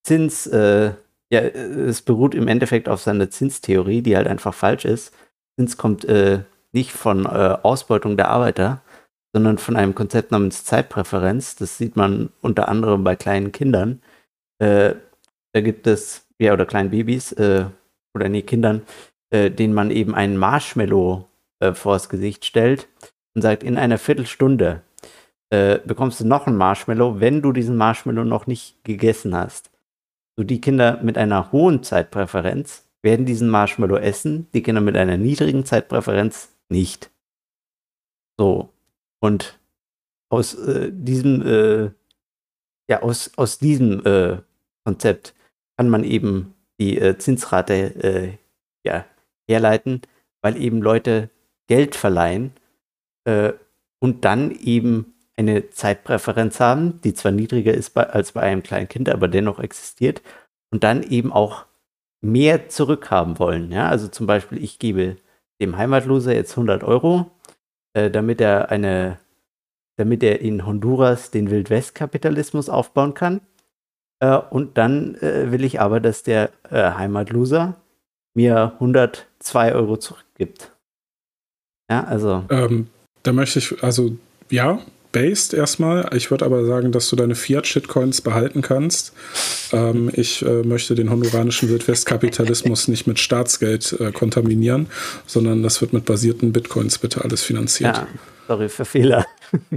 Zins, 0.05 0.47
äh, 0.47 0.93
ja, 1.33 1.41
es 1.41 2.03
beruht 2.03 2.37
im 2.37 2.47
Endeffekt 2.47 2.89
auf 2.89 3.01
seiner 3.01 3.29
Zinstheorie, 3.29 4.03
die 4.03 4.17
halt 4.17 4.29
einfach 4.29 4.55
falsch 4.55 4.85
ist. 4.85 5.13
Zins 5.59 5.77
kommt 5.77 6.05
äh, 6.05 6.45
nicht 6.71 6.93
von 6.93 7.27
äh, 7.27 7.59
Ausbeutung 7.65 8.17
der 8.17 8.29
Arbeiter, 8.29 8.81
sondern 9.33 9.59
von 9.59 9.75
einem 9.75 9.97
Konzept 9.97 10.31
namens 10.31 10.65
Zeitpräferenz. 10.65 11.57
Das 11.57 11.79
sieht 11.79 11.97
man 11.97 12.31
unter 12.43 12.69
anderem 12.69 13.03
bei 13.03 13.17
kleinen 13.17 13.51
Kindern. 13.51 14.01
Äh, 14.61 14.95
da 15.53 15.61
gibt 15.61 15.89
es, 15.89 16.29
ja, 16.39 16.53
oder 16.53 16.65
kleinen 16.65 16.91
Babys, 16.91 17.33
äh, 17.33 17.65
oder 18.15 18.29
nee, 18.29 18.43
Kindern, 18.43 18.83
äh, 19.31 19.51
denen 19.51 19.75
man 19.75 19.91
eben 19.91 20.15
einen 20.15 20.37
Marshmallow 20.37 21.29
äh, 21.59 21.73
vors 21.73 22.09
Gesicht 22.09 22.45
stellt 22.45 22.87
und 23.35 23.43
sagt, 23.43 23.65
in 23.65 23.77
einer 23.77 23.99
Viertelstunde 23.99 24.83
bekommst 25.51 26.21
du 26.21 26.27
noch 26.27 26.47
ein 26.47 26.59
Marshmallow, 26.59 27.21
wenn 27.21 27.41
du 27.41 27.53
diesen 27.53 27.79
Marshmallow 27.79 28.23
noch 28.23 28.47
nicht 28.47 28.85
gegessen 28.85 29.35
hast. 29.35 29.71
So 30.37 30.45
die 30.45 30.61
Kinder 30.61 31.01
mit 31.03 31.17
einer 31.17 31.53
hohen 31.53 31.83
Zeitpräferenz 31.83 32.85
werden 33.03 33.27
diesen 33.27 33.49
Marshmallow 33.49 33.97
essen, 33.97 34.49
die 34.53 34.63
Kinder 34.63 34.81
mit 34.81 34.97
einer 34.97 35.17
niedrigen 35.17 35.65
Zeitpräferenz 35.65 36.57
nicht. 36.69 37.11
So. 38.39 38.71
Und 39.21 39.59
aus 40.31 40.55
äh, 40.55 40.91
diesem, 40.93 41.43
äh, 41.47 41.91
ja, 42.89 43.03
aus, 43.03 43.33
aus 43.37 43.59
diesem 43.59 44.05
äh, 44.05 44.39
Konzept 44.85 45.35
kann 45.77 45.89
man 45.89 46.05
eben 46.05 46.55
die 46.81 46.99
äh, 46.99 47.19
Zinsrate 47.19 47.75
äh, 48.03 48.39
ja, 48.85 49.05
herleiten, 49.49 50.03
weil 50.43 50.57
eben 50.57 50.83
Leute 50.83 51.31
Geld 51.67 51.95
verleihen 51.95 52.53
äh, 53.25 53.53
und 54.01 54.25
dann 54.25 54.51
eben 54.53 55.15
eine 55.37 55.71
Zeitpräferenz 55.71 56.59
haben, 56.59 57.01
die 57.03 57.15
zwar 57.15 57.33
niedriger 57.33 57.73
ist 57.73 57.91
bei, 57.91 58.09
als 58.09 58.33
bei 58.33 58.43
einem 58.43 58.63
kleinen 58.63 58.89
Kind, 58.89 59.09
aber 59.09 59.29
dennoch 59.29 59.61
existiert 59.61 60.23
und 60.71 60.85
dann 60.85 61.03
eben 61.03 61.33
auch 61.33 61.68
mehr 62.21 62.69
zurückhaben 62.69 63.39
wollen. 63.39 63.71
Ja? 63.71 63.89
Also 63.89 64.09
zum 64.09 64.27
Beispiel, 64.27 64.63
ich 64.63 64.79
gebe 64.79 65.17
dem 65.61 65.77
Heimatloser 65.77 66.35
jetzt 66.35 66.53
100 66.53 66.85
Euro, 66.85 67.31
äh, 67.95 68.11
damit 68.11 68.41
er 68.41 68.71
eine, 68.71 69.19
damit 69.97 70.23
er 70.23 70.41
in 70.41 70.67
Honduras 70.67 71.31
den 71.31 71.51
Wildwest-Kapitalismus 71.51 72.69
aufbauen 72.69 73.15
kann. 73.15 73.41
Äh, 74.21 74.37
und 74.37 74.79
dann 74.79 75.15
äh, 75.17 75.51
will 75.53 75.65
ich 75.65 75.81
aber, 75.81 76.01
dass 76.01 76.23
der 76.23 76.51
äh, 76.71 76.93
Heimatloser 76.93 77.77
mir 78.35 78.73
102 78.75 79.75
Euro 79.75 79.97
zurückgibt. 79.97 80.73
Ja, 81.91 82.05
also. 82.05 82.45
Ähm, 82.51 82.89
da 83.23 83.33
möchte 83.33 83.59
ich, 83.59 83.83
also 83.83 84.17
ja, 84.51 84.81
based 85.13 85.55
erstmal. 85.55 86.11
Ich 86.15 86.31
würde 86.31 86.45
aber 86.45 86.65
sagen, 86.65 86.93
dass 86.93 87.09
du 87.09 87.17
deine 87.17 87.35
Fiat-Shitcoins 87.35 88.21
behalten 88.21 88.63
kannst. 88.63 89.13
Ähm, 89.73 90.11
ich 90.13 90.45
äh, 90.45 90.63
möchte 90.63 90.95
den 90.95 91.11
honduranischen 91.11 91.69
Wildwest-Kapitalismus 91.69 92.89
nicht 92.89 93.07
mit 93.07 93.19
Staatsgeld 93.19 93.97
äh, 94.01 94.13
kontaminieren, 94.13 94.89
sondern 95.27 95.63
das 95.63 95.81
wird 95.81 95.93
mit 95.93 96.05
basierten 96.05 96.53
Bitcoins 96.53 96.99
bitte 96.99 97.25
alles 97.25 97.43
finanziert. 97.43 97.97
Ja, 97.97 98.09
sorry 98.47 98.69
für 98.69 98.85
Fehler. 98.85 99.27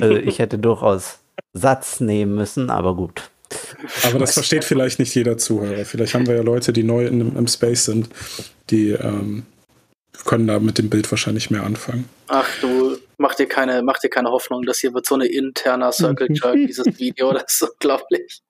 also 0.00 0.16
ich 0.16 0.38
hätte 0.38 0.58
durchaus 0.58 1.18
Satz 1.52 2.00
nehmen 2.00 2.34
müssen, 2.34 2.70
aber 2.70 2.94
gut. 2.94 3.30
Aber 4.04 4.18
das 4.18 4.34
versteht 4.34 4.64
vielleicht 4.64 4.98
nicht 4.98 5.14
jeder 5.14 5.36
Zuhörer. 5.36 5.84
Vielleicht 5.84 6.14
haben 6.14 6.26
wir 6.26 6.36
ja 6.36 6.42
Leute, 6.42 6.72
die 6.72 6.84
neu 6.84 7.06
in, 7.06 7.36
im 7.36 7.46
Space 7.48 7.86
sind, 7.86 8.08
die 8.70 8.90
ähm, 8.90 9.44
können 10.24 10.46
da 10.46 10.58
mit 10.60 10.78
dem 10.78 10.90
Bild 10.90 11.10
wahrscheinlich 11.10 11.50
mehr 11.50 11.64
anfangen. 11.64 12.08
Ach 12.28 12.48
du, 12.60 12.96
mach 13.20 13.34
dir 13.34 13.46
keine, 13.46 13.82
mach 13.82 13.98
dir 13.98 14.08
keine 14.08 14.30
Hoffnung, 14.30 14.62
dass 14.64 14.78
hier 14.78 14.94
wird 14.94 15.06
so 15.06 15.14
eine 15.14 15.26
interner 15.26 15.92
Circle 15.92 16.28
Jerk, 16.30 16.54
dieses 16.66 16.98
Video, 16.98 17.32
das 17.32 17.44
ist 17.48 17.62
unglaublich. 17.62 18.40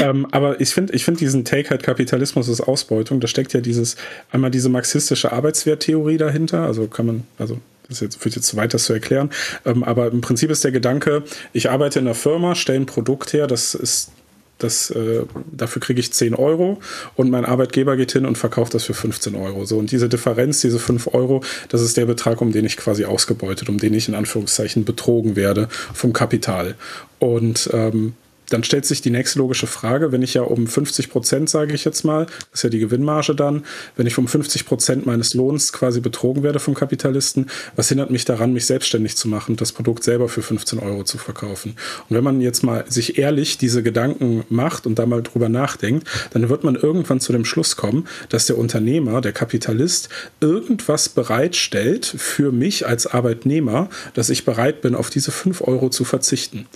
ähm, 0.00 0.26
aber 0.32 0.60
ich 0.60 0.74
finde 0.74 0.92
ich 0.92 1.04
find 1.04 1.20
diesen 1.20 1.44
Take 1.44 1.70
halt 1.70 1.84
Kapitalismus 1.84 2.48
ist 2.48 2.60
Ausbeutung, 2.60 3.20
da 3.20 3.28
steckt 3.28 3.52
ja 3.52 3.60
dieses, 3.60 3.96
einmal 4.32 4.50
diese 4.50 4.68
marxistische 4.68 5.32
Arbeitswerttheorie 5.32 6.18
dahinter, 6.18 6.66
also 6.66 6.88
kann 6.88 7.06
man, 7.06 7.26
also 7.38 7.58
das 7.88 8.00
jetzt, 8.00 8.20
führt 8.20 8.34
jetzt 8.34 8.48
zu 8.48 8.56
weit, 8.56 8.74
das 8.74 8.84
zu 8.84 8.92
erklären, 8.92 9.30
ähm, 9.64 9.84
aber 9.84 10.08
im 10.08 10.20
Prinzip 10.20 10.50
ist 10.50 10.64
der 10.64 10.72
Gedanke, 10.72 11.22
ich 11.52 11.70
arbeite 11.70 12.00
in 12.00 12.06
einer 12.06 12.16
Firma, 12.16 12.56
stelle 12.56 12.80
ein 12.80 12.86
Produkt 12.86 13.32
her, 13.32 13.46
das 13.46 13.74
ist 13.74 14.10
das, 14.58 14.90
äh, 14.90 15.24
dafür 15.50 15.80
kriege 15.82 16.00
ich 16.00 16.12
10 16.12 16.34
Euro 16.34 16.80
und 17.16 17.30
mein 17.30 17.44
Arbeitgeber 17.44 17.96
geht 17.96 18.12
hin 18.12 18.26
und 18.26 18.38
verkauft 18.38 18.74
das 18.74 18.84
für 18.84 18.94
15 18.94 19.34
Euro. 19.34 19.64
So, 19.64 19.78
und 19.78 19.90
diese 19.90 20.08
Differenz, 20.08 20.60
diese 20.60 20.78
5 20.78 21.08
Euro, 21.14 21.42
das 21.68 21.82
ist 21.82 21.96
der 21.96 22.06
Betrag, 22.06 22.40
um 22.40 22.52
den 22.52 22.64
ich 22.64 22.76
quasi 22.76 23.04
ausgebeutet, 23.04 23.68
um 23.68 23.78
den 23.78 23.94
ich 23.94 24.08
in 24.08 24.14
Anführungszeichen 24.14 24.84
betrogen 24.84 25.36
werde 25.36 25.68
vom 25.92 26.12
Kapital. 26.12 26.76
Und 27.18 27.70
ähm, 27.72 28.14
dann 28.52 28.64
stellt 28.64 28.84
sich 28.84 29.00
die 29.00 29.10
nächste 29.10 29.38
logische 29.38 29.66
Frage, 29.66 30.12
wenn 30.12 30.22
ich 30.22 30.34
ja 30.34 30.42
um 30.42 30.66
50 30.66 31.10
Prozent, 31.10 31.48
sage 31.48 31.74
ich 31.74 31.84
jetzt 31.84 32.04
mal, 32.04 32.26
das 32.26 32.60
ist 32.60 32.62
ja 32.64 32.70
die 32.70 32.78
Gewinnmarge 32.78 33.34
dann, 33.34 33.64
wenn 33.96 34.06
ich 34.06 34.18
um 34.18 34.28
50 34.28 34.66
Prozent 34.66 35.06
meines 35.06 35.34
Lohns 35.34 35.72
quasi 35.72 36.00
betrogen 36.00 36.42
werde 36.42 36.58
vom 36.58 36.74
Kapitalisten, 36.74 37.46
was 37.76 37.88
hindert 37.88 38.10
mich 38.10 38.24
daran, 38.24 38.52
mich 38.52 38.66
selbstständig 38.66 39.16
zu 39.16 39.28
machen, 39.28 39.56
das 39.56 39.72
Produkt 39.72 40.04
selber 40.04 40.28
für 40.28 40.42
15 40.42 40.78
Euro 40.78 41.04
zu 41.04 41.18
verkaufen? 41.18 41.76
Und 42.08 42.16
wenn 42.16 42.24
man 42.24 42.40
jetzt 42.40 42.62
mal 42.62 42.84
sich 42.88 43.18
ehrlich 43.18 43.58
diese 43.58 43.82
Gedanken 43.82 44.44
macht 44.48 44.86
und 44.86 44.98
da 44.98 45.06
mal 45.06 45.22
drüber 45.22 45.48
nachdenkt, 45.48 46.06
dann 46.32 46.48
wird 46.48 46.64
man 46.64 46.74
irgendwann 46.74 47.20
zu 47.20 47.32
dem 47.32 47.44
Schluss 47.44 47.76
kommen, 47.76 48.06
dass 48.28 48.46
der 48.46 48.58
Unternehmer, 48.58 49.20
der 49.20 49.32
Kapitalist, 49.32 50.08
irgendwas 50.40 51.08
bereitstellt 51.08 52.04
für 52.04 52.52
mich 52.52 52.86
als 52.86 53.06
Arbeitnehmer, 53.06 53.88
dass 54.14 54.30
ich 54.30 54.44
bereit 54.44 54.82
bin, 54.82 54.94
auf 54.94 55.10
diese 55.10 55.30
5 55.30 55.62
Euro 55.62 55.88
zu 55.88 56.04
verzichten. 56.04 56.66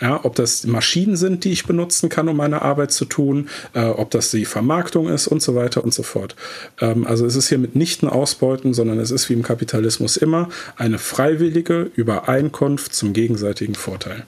Ja, 0.00 0.20
ob 0.24 0.34
das 0.34 0.66
Maschinen 0.66 1.16
sind, 1.16 1.44
die 1.44 1.52
ich 1.52 1.66
benutzen 1.66 2.08
kann, 2.08 2.28
um 2.28 2.36
meine 2.36 2.62
Arbeit 2.62 2.92
zu 2.92 3.06
tun, 3.06 3.48
äh, 3.72 3.84
ob 3.84 4.10
das 4.10 4.30
die 4.30 4.44
Vermarktung 4.44 5.08
ist 5.08 5.26
und 5.26 5.40
so 5.40 5.54
weiter 5.54 5.82
und 5.84 5.94
so 5.94 6.02
fort. 6.02 6.36
Ähm, 6.80 7.06
also 7.06 7.24
es 7.24 7.34
ist 7.34 7.48
hier 7.48 7.58
mitnichten 7.58 8.08
Ausbeuten, 8.08 8.74
sondern 8.74 8.98
es 8.98 9.10
ist 9.10 9.30
wie 9.30 9.34
im 9.34 9.42
Kapitalismus 9.42 10.16
immer 10.16 10.50
eine 10.76 10.98
freiwillige 10.98 11.90
Übereinkunft 11.94 12.94
zum 12.94 13.12
gegenseitigen 13.12 13.74
Vorteil. 13.74 14.26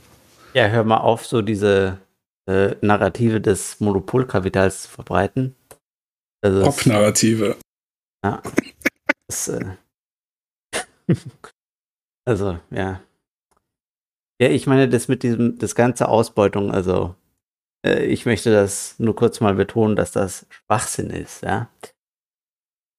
Ja, 0.55 0.69
hör 0.69 0.85
mal 0.85 0.99
auf, 0.99 1.27
so 1.27 1.43
diese 1.43 1.99
äh, 2.49 2.75
Narrative 2.81 3.41
des 3.41 3.79
Monopolkapitals 3.81 4.83
zu 4.83 4.89
verbreiten. 4.89 5.55
Also 6.41 6.63
Pop-Narrative. 6.63 7.57
Ja. 8.25 8.43
Das, 9.27 9.49
äh, 9.49 9.65
also, 12.25 12.59
ja. 12.71 13.01
Ja, 14.41 14.49
ich 14.49 14.67
meine, 14.67 14.89
das 14.89 15.09
mit 15.09 15.23
diesem, 15.23 15.59
das 15.59 15.75
ganze 15.75 16.09
Ausbeutung, 16.09 16.71
also 16.71 17.15
äh, 17.85 18.05
ich 18.05 18.25
möchte 18.25 18.53
das 18.53 18.95
nur 18.99 19.17
kurz 19.17 19.41
mal 19.41 19.55
betonen, 19.55 19.97
dass 19.97 20.13
das 20.13 20.47
Schwachsinn 20.51 21.11
ist, 21.11 21.43
ja. 21.43 21.69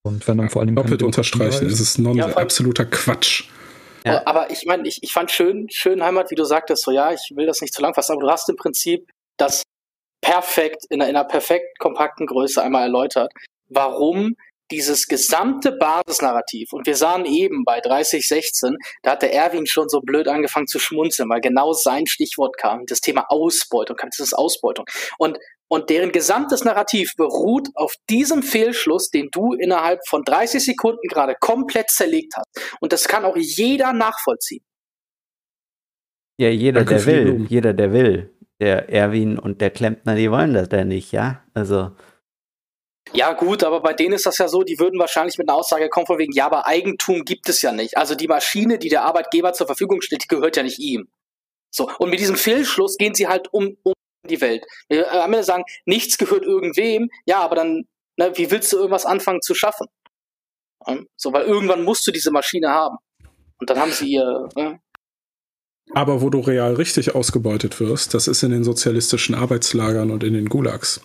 Und 0.04 0.28
wenn 0.28 0.38
man 0.38 0.50
vor 0.50 0.62
allem 0.62 0.76
doppelt 0.76 1.04
unterstreichen, 1.04 1.68
ist 1.68 1.80
es 1.80 1.98
non 1.98 2.18
ja, 2.18 2.28
absoluter 2.28 2.86
Quatsch. 2.86 3.50
Ja. 4.06 4.26
Aber 4.26 4.50
ich 4.50 4.66
meine, 4.66 4.88
ich, 4.88 5.04
ich 5.04 5.12
fand 5.12 5.30
schön, 5.30 5.70
schön 5.70 6.02
Heimat, 6.02 6.32
wie 6.32 6.36
du 6.36 6.46
sagtest, 6.46 6.84
so 6.84 6.92
ja, 6.92 7.12
ich 7.12 7.34
will 7.36 7.46
das 7.46 7.62
nicht 7.62 7.74
zu 7.74 7.82
lang 7.82 7.94
fassen, 7.94 8.14
aber 8.14 8.22
du 8.22 8.30
hast 8.30 8.50
im 8.50 8.56
Prinzip 8.56 9.10
das 9.38 9.64
perfekt, 10.22 10.86
in 10.90 11.02
einer, 11.02 11.10
in 11.10 11.16
einer 11.16 11.28
perfekt 11.28 11.80
kompakten 11.80 12.26
Größe 12.26 12.62
einmal 12.62 12.84
erläutert, 12.84 13.32
warum 13.68 14.36
dieses 14.72 15.08
gesamte 15.08 15.72
Basisnarrativ, 15.72 16.74
und 16.74 16.86
wir 16.86 16.96
sahen 16.96 17.26
eben 17.26 17.64
bei 17.66 17.80
3016, 17.80 18.78
da 19.04 19.12
hat 19.12 19.22
der 19.22 19.34
Erwin 19.34 19.66
schon 19.66 19.90
so 19.90 20.02
blöd 20.02 20.28
angefangen 20.28 20.68
zu 20.68 20.80
schmunzeln, 20.80 21.30
weil 21.30 21.42
genau 21.42 21.74
sein 21.74 22.08
Stichwort 22.08 22.58
kam, 22.58 22.86
das 22.86 23.02
Thema 23.02 23.26
Ausbeutung, 23.30 23.98
das 24.02 24.20
ist 24.20 24.34
Ausbeutung. 24.34 24.86
Und, 25.18 25.38
und 25.68 25.90
deren 25.90 26.12
gesamtes 26.12 26.64
Narrativ 26.64 27.16
beruht 27.16 27.70
auf 27.76 27.96
diesem 28.10 28.44
Fehlschluss, 28.44 29.10
den 29.10 29.30
du 29.32 29.54
innerhalb 29.54 30.00
von 30.08 30.24
30 30.24 30.64
Sekunden 30.64 31.08
gerade 31.08 31.36
komplett 31.40 31.90
zerlegt 31.90 32.34
hast. 32.36 32.48
Und 32.80 32.94
das 32.94 33.08
kann 33.08 33.26
auch 33.26 33.38
jeder 33.38 33.94
nachvollziehen. 33.94 34.64
Ja, 36.40 36.50
jeder, 36.50 36.86
der 36.86 37.06
will, 37.06 37.46
jeder, 37.50 37.74
der 37.74 37.92
will. 37.92 38.34
Der 38.62 38.90
Erwin 38.90 39.40
und 39.40 39.62
der 39.62 39.70
Klempner, 39.72 40.16
die 40.16 40.32
wollen 40.32 40.54
das 40.54 40.70
ja 40.72 40.84
nicht, 40.84 41.12
ja? 41.12 41.44
Also. 41.54 41.92
Ja, 43.14 43.34
gut, 43.34 43.64
aber 43.64 43.82
bei 43.82 43.94
denen 43.94 44.14
ist 44.14 44.26
das 44.26 44.38
ja 44.38 44.48
so, 44.48 44.64
die 44.64 44.80
würden 44.80 45.00
wahrscheinlich 45.00 45.38
mit 45.38 45.50
einer 45.50 45.58
Aussage 45.58 45.90
kommen 45.90 46.06
von 46.06 46.20
wegen, 46.20 46.32
ja, 46.34 46.46
aber 46.46 46.68
Eigentum 46.68 47.26
gibt 47.26 47.50
es 47.50 47.62
ja 47.62 47.72
nicht. 47.72 47.98
Also 47.98 48.14
die 48.14 48.28
Maschine, 48.28 48.78
die 48.78 48.90
der 48.90 49.04
Arbeitgeber 49.04 49.54
zur 49.54 49.66
Verfügung 49.68 50.02
steht, 50.02 50.24
die 50.24 50.28
gehört 50.28 50.58
ja 50.58 50.64
nicht 50.64 50.80
ihm. 50.80 51.10
So, 51.72 51.90
und 51.98 52.10
mit 52.10 52.20
diesem 52.20 52.36
Fehlschluss 52.36 52.98
gehen 52.98 53.16
sie 53.16 53.28
halt 53.28 53.52
um, 53.52 53.78
um 53.84 53.94
die 54.28 54.42
Welt. 54.42 54.66
Wir 54.90 55.12
am 55.12 55.34
Ende 55.34 55.44
sagen, 55.44 55.64
nichts 55.86 56.18
gehört 56.18 56.44
irgendwem, 56.44 57.10
ja, 57.26 57.40
aber 57.40 57.56
dann, 57.56 57.86
na, 58.16 58.38
wie 58.38 58.52
willst 58.52 58.72
du 58.74 58.78
irgendwas 58.78 59.06
anfangen 59.06 59.42
zu 59.42 59.56
schaffen? 59.56 59.88
So, 61.16 61.34
weil 61.34 61.46
irgendwann 61.46 61.84
musst 61.84 62.06
du 62.08 62.12
diese 62.12 62.32
Maschine 62.32 62.70
haben. 62.70 62.98
Und 63.60 63.70
dann 63.70 63.80
haben 63.80 63.92
sie 63.92 64.14
ihr, 64.14 64.50
ne? 64.56 64.80
Aber 65.94 66.22
wo 66.22 66.30
du 66.30 66.40
real 66.40 66.76
richtig 66.76 67.16
ausgebeutet 67.16 67.80
wirst, 67.80 68.14
das 68.14 68.28
ist 68.28 68.44
in 68.44 68.52
den 68.52 68.64
sozialistischen 68.64 69.34
Arbeitslagern 69.34 70.12
und 70.12 70.24
in 70.24 70.34
den 70.34 70.48
Gulags. 70.48 71.02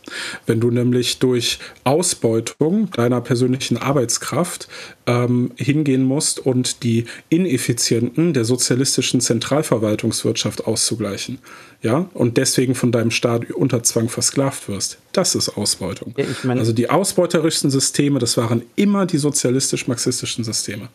Wenn 0.47 0.61
du 0.61 0.71
nämlich 0.71 1.19
durch 1.19 1.59
Ausbeutung 1.85 2.91
deiner 2.91 3.23
persönlichen 3.23 3.79
Arbeitskraft 3.79 4.69
ähm, 5.07 5.53
hingehen 5.57 6.05
musst 6.05 6.39
und 6.39 6.83
die 6.83 7.07
Ineffizienten 7.31 8.35
der 8.35 8.45
sozialistischen 8.45 9.21
Zentralverwaltungswirtschaft 9.21 10.67
auszugleichen. 10.67 11.39
Ja, 11.81 12.09
und 12.15 12.37
deswegen 12.37 12.75
von 12.75 12.93
deinem 12.93 13.11
Staat 13.11 13.51
unter 13.51 13.83
Zwang 13.83 14.09
versklavt 14.09 14.69
wirst. 14.69 14.99
Das 15.13 15.35
ist 15.35 15.51
Ausbeutung. 15.51 16.15
Ja, 16.17 16.25
ich 16.25 16.45
mein, 16.45 16.59
also 16.59 16.73
die 16.73 16.89
ausbeuterischsten 16.89 17.71
Systeme, 17.71 18.19
das 18.19 18.37
waren 18.37 18.63
immer 18.77 19.07
die 19.07 19.19
sozialistisch-marxistischen 19.19 20.45
Systeme. 20.45 20.89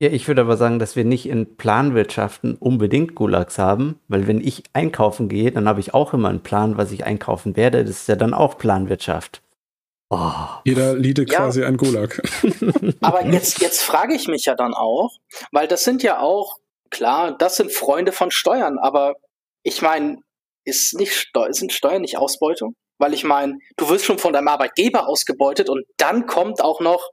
Ja, 0.00 0.10
ich 0.10 0.26
würde 0.26 0.42
aber 0.42 0.56
sagen, 0.56 0.78
dass 0.78 0.96
wir 0.96 1.04
nicht 1.04 1.26
in 1.26 1.56
Planwirtschaften 1.56 2.56
unbedingt 2.56 3.14
Gulags 3.14 3.58
haben, 3.58 4.00
weil 4.08 4.26
wenn 4.26 4.40
ich 4.40 4.64
einkaufen 4.72 5.28
gehe, 5.28 5.52
dann 5.52 5.68
habe 5.68 5.80
ich 5.80 5.94
auch 5.94 6.12
immer 6.12 6.28
einen 6.28 6.42
Plan, 6.42 6.76
was 6.76 6.90
ich 6.90 7.04
einkaufen 7.04 7.56
werde. 7.56 7.84
Das 7.84 7.96
ist 7.96 8.08
ja 8.08 8.16
dann 8.16 8.34
auch 8.34 8.58
Planwirtschaft. 8.58 9.40
Oh. 10.10 10.32
Jeder 10.64 10.94
liede 10.94 11.22
ja. 11.22 11.38
quasi 11.38 11.64
ein 11.64 11.76
Gulag. 11.76 12.20
Aber 13.00 13.24
jetzt, 13.24 13.60
jetzt 13.60 13.82
frage 13.82 14.14
ich 14.14 14.28
mich 14.28 14.44
ja 14.46 14.54
dann 14.54 14.74
auch, 14.74 15.12
weil 15.52 15.68
das 15.68 15.84
sind 15.84 16.02
ja 16.02 16.20
auch, 16.20 16.58
klar, 16.90 17.36
das 17.36 17.56
sind 17.56 17.72
Freunde 17.72 18.12
von 18.12 18.30
Steuern, 18.30 18.78
aber 18.78 19.14
ich 19.62 19.82
meine, 19.82 20.18
ist 20.64 20.94
nicht 20.94 21.12
Steu 21.12 21.52
sind 21.52 21.72
Steuern 21.72 22.02
nicht 22.02 22.18
Ausbeutung? 22.18 22.74
Weil 22.98 23.12
ich 23.14 23.24
meine, 23.24 23.58
du 23.76 23.88
wirst 23.88 24.04
schon 24.04 24.18
von 24.18 24.32
deinem 24.32 24.48
Arbeitgeber 24.48 25.08
ausgebeutet 25.08 25.68
und 25.68 25.84
dann 25.96 26.26
kommt 26.26 26.62
auch 26.62 26.80
noch 26.80 27.10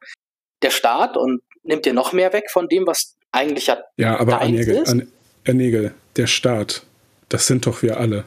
der 0.61 0.69
Staat 0.69 1.17
und 1.17 1.41
nimmt 1.63 1.85
dir 1.85 1.93
noch 1.93 2.13
mehr 2.13 2.33
weg 2.33 2.49
von 2.51 2.67
dem, 2.67 2.87
was 2.87 3.15
eigentlich 3.31 3.67
ja 3.67 3.77
Ja, 3.97 4.19
aber 4.19 4.41
An 4.41 5.11
Annegel, 5.47 5.95
der 6.17 6.27
Staat, 6.27 6.83
das 7.29 7.47
sind 7.47 7.65
doch 7.65 7.81
wir 7.81 7.97
alle. 7.97 8.25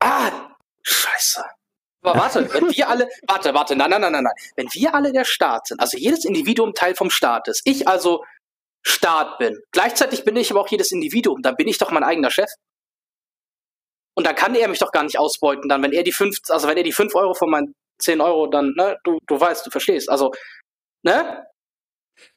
Ah, 0.00 0.30
scheiße. 0.82 1.44
Aber 2.02 2.20
warte, 2.20 2.52
wenn 2.52 2.70
wir 2.70 2.88
alle, 2.88 3.08
warte, 3.26 3.54
warte, 3.54 3.76
nein, 3.76 3.90
nein, 3.90 4.00
nein, 4.00 4.12
nein, 4.12 4.24
nein. 4.24 4.34
Wenn 4.56 4.68
wir 4.72 4.94
alle 4.94 5.12
der 5.12 5.24
Staat 5.24 5.68
sind, 5.68 5.80
also 5.80 5.96
jedes 5.96 6.24
Individuum 6.24 6.74
Teil 6.74 6.94
vom 6.94 7.10
Staat 7.10 7.48
ist, 7.48 7.62
ich 7.64 7.88
also 7.88 8.24
Staat 8.82 9.38
bin, 9.38 9.58
gleichzeitig 9.72 10.24
bin 10.24 10.36
ich 10.36 10.50
aber 10.50 10.60
auch 10.60 10.68
jedes 10.68 10.92
Individuum, 10.92 11.40
dann 11.40 11.56
bin 11.56 11.66
ich 11.66 11.78
doch 11.78 11.90
mein 11.90 12.04
eigener 12.04 12.30
Chef. 12.30 12.50
Und 14.14 14.26
dann 14.26 14.36
kann 14.36 14.54
er 14.54 14.68
mich 14.68 14.78
doch 14.78 14.92
gar 14.92 15.02
nicht 15.02 15.18
ausbeuten, 15.18 15.68
dann, 15.68 15.82
wenn 15.82 15.92
er 15.92 16.02
die 16.02 16.12
fünf, 16.12 16.38
also 16.48 16.68
wenn 16.68 16.76
er 16.76 16.82
die 16.82 16.92
fünf 16.92 17.14
Euro 17.14 17.34
von 17.34 17.50
meinen 17.50 17.74
zehn 17.98 18.20
Euro, 18.20 18.46
dann, 18.46 18.74
ne, 18.76 18.98
du, 19.04 19.18
du 19.26 19.40
weißt, 19.40 19.66
du 19.66 19.70
verstehst. 19.70 20.10
Also, 20.10 20.32
ne? 21.02 21.46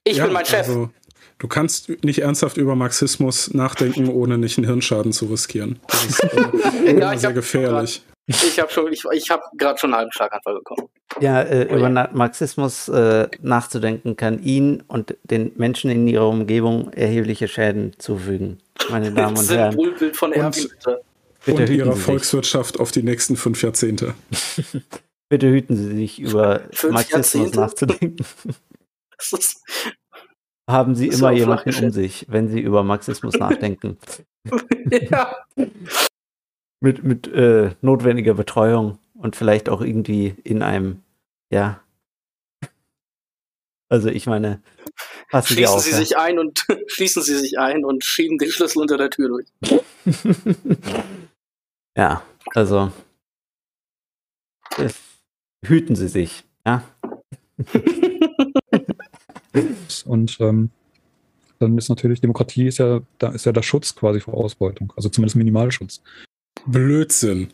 Ich 0.04 0.18
ja, 0.18 0.26
bin 0.26 0.34
mein 0.34 0.46
Chef. 0.46 0.68
Also, 0.68 0.90
du 1.38 1.48
kannst 1.48 1.90
nicht 2.04 2.20
ernsthaft 2.20 2.58
über 2.58 2.76
Marxismus 2.76 3.54
nachdenken, 3.54 4.10
ohne 4.10 4.38
nicht 4.38 4.58
einen 4.58 4.68
Hirnschaden 4.68 5.12
zu 5.12 5.26
riskieren. 5.26 5.80
Das 5.88 6.06
ist 6.06 6.24
äh, 6.24 7.00
ja, 7.00 7.18
sehr 7.18 7.34
gefährlich. 7.34 8.04
Ich 8.30 8.60
habe 8.60 8.70
schon, 8.70 8.92
ich, 8.92 9.04
ich 9.14 9.30
habe 9.30 9.44
gerade 9.56 9.80
schon 9.80 9.92
einen 9.92 10.00
halben 10.00 10.12
Schlaganfall 10.12 10.56
bekommen. 10.56 10.90
Ja, 11.22 11.42
äh, 11.44 11.68
oh, 11.70 11.76
über 11.76 11.90
ja. 11.90 12.10
Marxismus 12.12 12.90
äh, 12.90 13.30
nachzudenken 13.42 14.18
kann 14.18 14.44
ihn 14.44 14.84
und 14.88 15.16
den 15.24 15.54
Menschen 15.56 15.90
in 15.90 16.08
ihrer 16.08 16.28
Umgebung 16.28 16.92
erhebliche 16.92 17.48
Schäden 17.48 17.94
zufügen, 17.98 18.60
meine 18.90 19.14
Damen 19.14 19.38
und 19.38 19.50
Herren. 19.50 19.76
Bullbild 19.76 20.18
von 20.18 20.34
Erwin, 20.34 20.52
bitte. 20.70 21.02
bitte 21.46 21.62
und 21.64 21.70
ihrer 21.70 21.96
Volkswirtschaft 21.96 22.82
auf 22.82 22.92
die 22.92 23.04
nächsten 23.04 23.38
fünf 23.38 23.64
Jahrzehnte. 23.64 24.14
bitte 25.30 25.50
hüten 25.50 25.78
Sie 25.78 25.96
sich 25.96 26.20
über 26.20 26.62
fünf 26.74 26.94
Marxismus 26.96 27.34
Jahrzehnte? 27.34 27.60
nachzudenken. 27.60 28.26
Haben 30.70 30.96
Sie 30.96 31.08
immer 31.08 31.32
jemanden 31.32 31.86
um 31.86 31.92
sich, 31.92 32.26
wenn 32.30 32.50
Sie 32.50 32.60
über 32.60 32.84
Marxismus 32.84 33.34
nachdenken. 33.40 33.98
ja. 34.92 35.36
Mit, 36.80 37.04
mit 37.04 37.28
äh, 37.28 37.72
notwendiger 37.82 38.34
Betreuung 38.34 39.00
und 39.14 39.36
vielleicht 39.36 39.70
auch 39.70 39.82
irgendwie 39.82 40.36
in 40.44 40.62
einem, 40.62 41.02
ja. 41.52 41.82
Also 43.90 44.10
ich 44.10 44.28
meine, 44.28 44.62
passen 45.32 45.54
schließen 45.54 45.72
Sie, 45.72 45.76
auf, 45.78 45.84
Sie 45.84 45.92
ja. 45.92 45.98
sich 45.98 46.18
ein 46.18 46.38
und 46.38 46.66
schließen 46.88 47.24
Sie 47.24 47.36
sich 47.36 47.58
ein 47.58 47.86
und 47.86 48.04
schieben 48.04 48.38
den 48.38 48.52
Schlüssel 48.52 48.80
unter 48.80 48.98
der 48.98 49.10
Tür 49.10 49.30
durch. 49.30 49.48
ja, 51.98 52.22
also 52.54 52.92
hüten 55.66 55.96
Sie 55.96 56.10
sich, 56.10 56.44
ja. 56.66 56.84
Und 60.06 60.38
ähm, 60.40 60.72
dann 61.60 61.78
ist 61.78 61.90
natürlich 61.90 62.22
Demokratie 62.22 62.68
ist 62.68 62.78
ja, 62.80 63.02
da 63.18 63.30
ist 63.30 63.46
ja 63.46 63.52
der 63.52 63.64
Schutz 63.64 63.96
quasi 63.96 64.20
vor 64.20 64.36
Ausbeutung, 64.36 64.94
also 64.96 65.10
zumindest 65.10 65.36
Minimalschutz. 65.36 66.02
Blödsinn. 66.66 67.50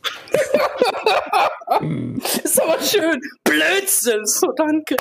ist 2.44 2.62
aber 2.62 2.82
schön. 2.82 3.22
Blödsinn. 3.44 4.26
So, 4.26 4.52
danke. 4.56 4.96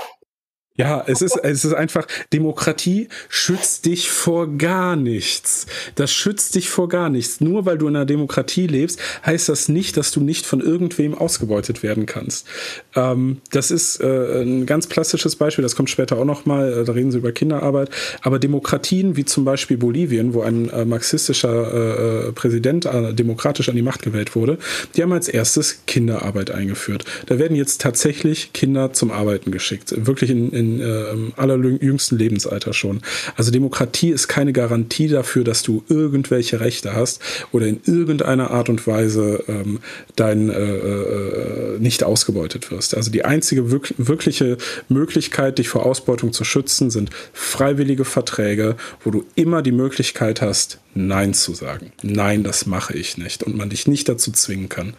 Ja, 0.76 1.04
es 1.06 1.20
ist, 1.20 1.36
es 1.42 1.64
ist 1.64 1.74
einfach, 1.74 2.06
Demokratie 2.32 3.08
schützt 3.28 3.84
dich 3.84 4.10
vor 4.10 4.56
gar 4.56 4.96
nichts. 4.96 5.66
Das 5.96 6.12
schützt 6.12 6.54
dich 6.54 6.70
vor 6.70 6.88
gar 6.88 7.10
nichts. 7.10 7.40
Nur 7.40 7.66
weil 7.66 7.78
du 7.78 7.88
in 7.88 7.96
einer 7.96 8.06
Demokratie 8.06 8.66
lebst, 8.66 8.98
heißt 9.24 9.48
das 9.48 9.68
nicht, 9.68 9.96
dass 9.96 10.12
du 10.12 10.20
nicht 10.20 10.46
von 10.46 10.60
irgendwem 10.60 11.14
ausgebeutet 11.14 11.82
werden 11.82 12.06
kannst. 12.06 12.46
Ähm, 12.94 13.42
das 13.50 13.70
ist 13.70 14.00
äh, 14.00 14.42
ein 14.42 14.66
ganz 14.66 14.88
klassisches 14.88 15.36
Beispiel, 15.36 15.62
das 15.62 15.76
kommt 15.76 15.90
später 15.90 16.18
auch 16.18 16.24
nochmal, 16.24 16.72
äh, 16.72 16.84
da 16.84 16.92
reden 16.92 17.12
sie 17.12 17.18
über 17.18 17.32
Kinderarbeit. 17.32 17.90
Aber 18.22 18.38
Demokratien 18.38 19.16
wie 19.16 19.24
zum 19.24 19.44
Beispiel 19.44 19.76
Bolivien, 19.76 20.32
wo 20.32 20.40
ein 20.40 20.70
äh, 20.70 20.84
marxistischer 20.84 21.72
äh, 21.72 22.28
äh, 22.28 22.32
Präsident 22.32 22.86
äh, 22.86 23.12
demokratisch 23.12 23.68
an 23.68 23.76
die 23.76 23.82
Macht 23.82 24.02
gewählt 24.02 24.34
wurde, 24.34 24.58
die 24.96 25.02
haben 25.02 25.12
als 25.12 25.28
erstes 25.28 25.82
Kinderarbeit 25.86 26.50
eingeführt. 26.50 27.04
Da 27.26 27.38
werden 27.38 27.56
jetzt 27.56 27.82
tatsächlich 27.82 28.52
Kinder 28.54 28.92
zum 28.94 29.10
Arbeiten 29.10 29.50
geschickt. 29.50 29.94
Wirklich 30.06 30.30
in, 30.30 30.50
in 30.50 30.71
äh, 30.80 31.32
allerjüngsten 31.36 32.18
Lebensalter 32.18 32.72
schon. 32.72 33.00
Also 33.36 33.50
Demokratie 33.50 34.10
ist 34.10 34.28
keine 34.28 34.52
Garantie 34.52 35.08
dafür, 35.08 35.44
dass 35.44 35.62
du 35.62 35.84
irgendwelche 35.88 36.60
Rechte 36.60 36.94
hast 36.94 37.20
oder 37.52 37.66
in 37.66 37.80
irgendeiner 37.84 38.50
Art 38.50 38.68
und 38.68 38.86
Weise 38.86 39.44
ähm, 39.48 39.80
dein 40.16 40.48
äh, 40.48 40.54
äh, 40.54 41.78
nicht 41.78 42.04
ausgebeutet 42.04 42.70
wirst. 42.70 42.96
Also 42.96 43.10
die 43.10 43.24
einzige 43.24 43.70
wirk 43.70 43.94
wirkliche 43.98 44.58
Möglichkeit, 44.88 45.58
dich 45.58 45.68
vor 45.68 45.84
Ausbeutung 45.86 46.32
zu 46.32 46.44
schützen, 46.44 46.90
sind 46.90 47.10
freiwillige 47.32 48.04
Verträge, 48.04 48.76
wo 49.02 49.10
du 49.10 49.24
immer 49.34 49.62
die 49.62 49.72
Möglichkeit 49.72 50.40
hast, 50.42 50.78
Nein 50.94 51.32
zu 51.34 51.54
sagen. 51.54 51.92
Nein, 52.02 52.44
das 52.44 52.66
mache 52.66 52.94
ich 52.94 53.16
nicht 53.16 53.42
und 53.42 53.56
man 53.56 53.70
dich 53.70 53.86
nicht 53.86 54.08
dazu 54.08 54.30
zwingen 54.32 54.68
kann. 54.68 54.94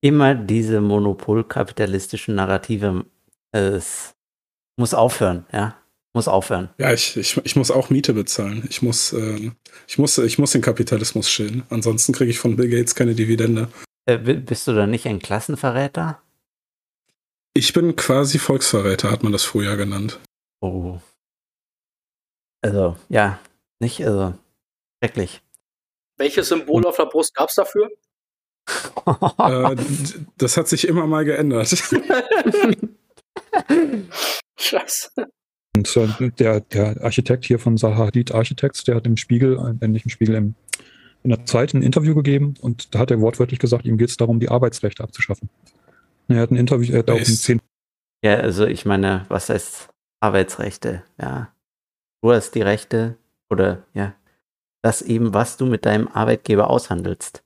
Immer 0.00 0.34
diese 0.34 0.80
monopolkapitalistischen 0.80 2.34
Narrative. 2.34 3.04
Es 3.52 4.14
muss 4.80 4.94
aufhören, 4.94 5.44
ja. 5.52 5.76
Muss 6.12 6.26
aufhören. 6.26 6.70
Ja, 6.78 6.92
ich, 6.92 7.16
ich, 7.16 7.36
ich 7.44 7.54
muss 7.54 7.70
auch 7.70 7.88
Miete 7.90 8.14
bezahlen. 8.14 8.66
Ich 8.68 8.82
muss, 8.82 9.12
äh, 9.12 9.52
ich, 9.86 9.98
muss, 9.98 10.18
ich 10.18 10.38
muss 10.38 10.50
den 10.50 10.62
Kapitalismus 10.62 11.30
schillen. 11.30 11.62
Ansonsten 11.70 12.12
kriege 12.12 12.30
ich 12.32 12.40
von 12.40 12.56
Bill 12.56 12.68
Gates 12.68 12.96
keine 12.96 13.14
Dividende. 13.14 13.68
Äh, 14.06 14.18
bist 14.18 14.66
du 14.66 14.72
da 14.72 14.88
nicht 14.88 15.06
ein 15.06 15.20
Klassenverräter? 15.20 16.20
Ich 17.54 17.72
bin 17.72 17.94
quasi 17.94 18.38
Volksverräter, 18.38 19.10
hat 19.10 19.22
man 19.22 19.30
das 19.30 19.44
früher 19.44 19.76
genannt. 19.76 20.18
Oh. 20.60 20.98
Also, 22.62 22.96
ja, 23.08 23.38
nicht, 23.78 24.04
also, 24.04 24.34
schrecklich. 24.98 25.42
Welches 26.16 26.48
Symbol 26.48 26.86
auf 26.86 26.96
der 26.96 27.06
Brust 27.06 27.34
gab 27.34 27.50
es 27.50 27.54
dafür? 27.54 27.88
äh, 29.06 29.76
das 30.38 30.56
hat 30.56 30.68
sich 30.68 30.88
immer 30.88 31.06
mal 31.06 31.24
geändert. 31.24 31.70
Scheiße. 34.60 35.10
Und 35.76 35.96
äh, 35.96 36.30
der, 36.38 36.60
der 36.60 37.02
Architekt 37.02 37.44
hier 37.44 37.58
von 37.58 37.76
Sahadid 37.76 38.32
Architects, 38.32 38.84
der 38.84 38.96
hat 38.96 39.06
im 39.06 39.16
Spiegel, 39.16 39.76
äh, 39.80 39.88
nicht 39.88 40.04
im 40.04 40.10
Spiegel, 40.10 40.34
im, 40.34 40.54
in 41.22 41.30
der 41.30 41.44
Zeit 41.44 41.74
ein 41.74 41.82
Interview 41.82 42.14
gegeben 42.14 42.54
und 42.60 42.94
da 42.94 43.00
hat 43.00 43.10
er 43.10 43.20
wortwörtlich 43.20 43.58
gesagt, 43.58 43.84
ihm 43.84 43.98
geht 43.98 44.10
es 44.10 44.16
darum, 44.16 44.40
die 44.40 44.48
Arbeitsrechte 44.48 45.02
abzuschaffen. 45.02 45.48
Er 46.28 46.40
hat 46.40 46.50
ein 46.50 46.56
Interview, 46.56 46.92
er 46.92 47.00
hat 47.00 47.10
auch 47.10 47.18
ein 47.18 47.24
10. 47.24 47.60
Ja, 48.22 48.36
also 48.36 48.66
ich 48.66 48.84
meine, 48.84 49.24
was 49.28 49.48
heißt 49.48 49.88
Arbeitsrechte? 50.20 51.02
Ja. 51.20 51.52
Du 52.22 52.32
hast 52.32 52.54
die 52.54 52.62
Rechte 52.62 53.16
oder 53.48 53.84
ja, 53.94 54.14
das 54.82 55.02
eben, 55.02 55.34
was 55.34 55.56
du 55.56 55.66
mit 55.66 55.86
deinem 55.86 56.08
Arbeitgeber 56.08 56.68
aushandelst. 56.68 57.42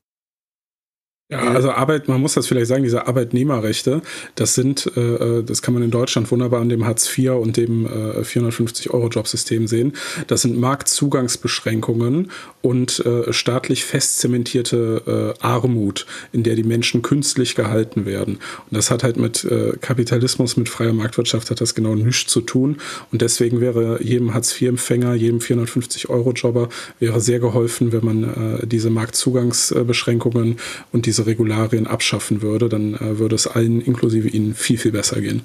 Ja, 1.35 1.51
also 1.51 1.73
Arbeit, 1.73 2.07
man 2.07 2.21
muss 2.21 2.35
das 2.35 2.47
vielleicht 2.47 2.69
sagen, 2.69 2.85
diese 2.85 3.09
Arbeitnehmerrechte, 3.09 4.03
das 4.37 4.55
sind, 4.55 4.91
äh, 4.97 5.01
äh 5.01 5.43
das 5.43 5.63
kann 5.63 5.75
man 5.75 5.83
in 5.83 5.91
Deutschland 5.91 6.31
wunderbar 6.31 6.61
an 6.61 6.69
dem 6.69 6.87
Hartz 6.87 7.11
IV 7.19 7.33
und 7.33 7.57
dem 7.57 7.87
äh, 7.87 8.21
450-Euro-Jobsystem 8.21 9.67
sehen. 9.67 9.95
Das 10.29 10.43
sind 10.43 10.57
Marktzugangsbeschränkungen 10.59 12.31
und 12.63 13.05
äh, 13.05 13.33
staatlich 13.33 13.85
festzementierte 13.85 15.35
äh, 15.41 15.45
Armut, 15.45 16.07
in 16.33 16.45
der 16.45 16.55
die 16.55 16.63
Menschen 16.63 17.03
künstlich 17.03 17.57
gehalten 17.57 18.07
werden. 18.07 18.35
Und 18.35 18.77
das 18.77 18.93
hat 18.93 19.03
halt 19.03 19.17
mit 19.17 19.45
äh, 19.45 19.73
Kapitalismus, 19.81 20.57
mit 20.57 20.69
freier 20.69 20.93
Marktwirtschaft 20.93 21.51
hat 21.51 21.61
das 21.61 21.75
genau 21.75 21.97
nichts 21.97 22.31
zu 22.31 22.43
tun. 22.43 22.77
Und 23.11 23.23
deswegen 23.23 23.61
wäre 23.61 24.01
jedem 24.03 24.35
Hartz-IV-Empfänger, 24.35 25.15
jedem 25.15 25.41
450-Euro-Jobber 25.41 26.69
wäre 27.01 27.21
sehr 27.21 27.41
geholfen, 27.41 27.93
wenn 27.93 28.05
man 28.05 28.61
diese 28.65 28.91
Marktzugangsbeschränkungen 28.91 30.57
und 30.93 31.07
diese 31.07 31.24
Regularien 31.27 31.87
abschaffen 31.87 32.43
würde, 32.43 32.69
dann 32.69 32.95
äh, 32.95 33.19
würde 33.19 33.35
es 33.35 33.47
allen, 33.47 33.81
inklusive 33.81 34.29
Ihnen, 34.29 34.55
viel, 34.55 34.79
viel 34.79 34.93
besser 34.93 35.21
gehen. 35.21 35.43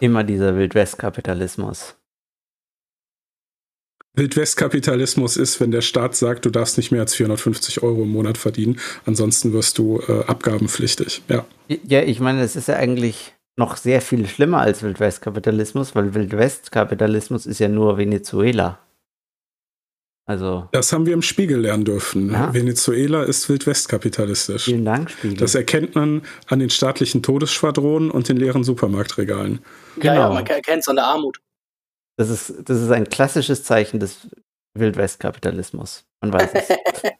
Immer 0.00 0.24
dieser 0.24 0.56
Wildwestkapitalismus. 0.56 1.94
Wildwestkapitalismus 4.14 5.36
ist, 5.38 5.58
wenn 5.60 5.70
der 5.70 5.80
Staat 5.80 6.14
sagt, 6.14 6.44
du 6.44 6.50
darfst 6.50 6.76
nicht 6.76 6.92
mehr 6.92 7.00
als 7.00 7.14
450 7.14 7.82
Euro 7.82 8.02
im 8.02 8.10
Monat 8.10 8.36
verdienen, 8.36 8.78
ansonsten 9.06 9.52
wirst 9.54 9.78
du 9.78 10.00
äh, 10.06 10.24
abgabenpflichtig. 10.26 11.22
Ja. 11.28 11.46
ja, 11.68 12.02
ich 12.02 12.20
meine, 12.20 12.42
es 12.42 12.54
ist 12.54 12.68
ja 12.68 12.76
eigentlich 12.76 13.32
noch 13.56 13.76
sehr 13.76 14.02
viel 14.02 14.26
schlimmer 14.26 14.60
als 14.60 14.82
Wildwestkapitalismus, 14.82 15.94
weil 15.94 16.14
Wildwestkapitalismus 16.14 17.46
ist 17.46 17.58
ja 17.58 17.68
nur 17.68 17.96
Venezuela. 17.96 18.80
Also. 20.24 20.68
Das 20.72 20.92
haben 20.92 21.06
wir 21.06 21.14
im 21.14 21.22
Spiegel 21.22 21.60
lernen 21.60 21.84
dürfen. 21.84 22.30
Ja. 22.30 22.54
Venezuela 22.54 23.24
ist 23.24 23.48
wildwestkapitalistisch. 23.48 24.64
Vielen 24.64 24.84
Dank, 24.84 25.10
Spiegel. 25.10 25.36
Das 25.36 25.54
erkennt 25.54 25.94
man 25.96 26.22
an 26.46 26.60
den 26.60 26.70
staatlichen 26.70 27.22
Todesschwadronen 27.22 28.10
und 28.10 28.28
den 28.28 28.36
leeren 28.36 28.62
Supermarktregalen. 28.62 29.60
Genau. 29.96 30.14
Ja, 30.14 30.20
ja 30.20 30.28
man 30.28 30.46
erkennt 30.46 30.82
es 30.82 30.88
an 30.88 30.96
der 30.96 31.06
Armut. 31.06 31.38
Das 32.16 32.30
ist, 32.30 32.54
das 32.64 32.80
ist 32.80 32.90
ein 32.90 33.08
klassisches 33.08 33.64
Zeichen 33.64 33.98
des 33.98 34.28
Wildwestkapitalismus. 34.74 36.04
Man 36.20 36.32
weiß 36.32 36.50
es. 36.54 36.68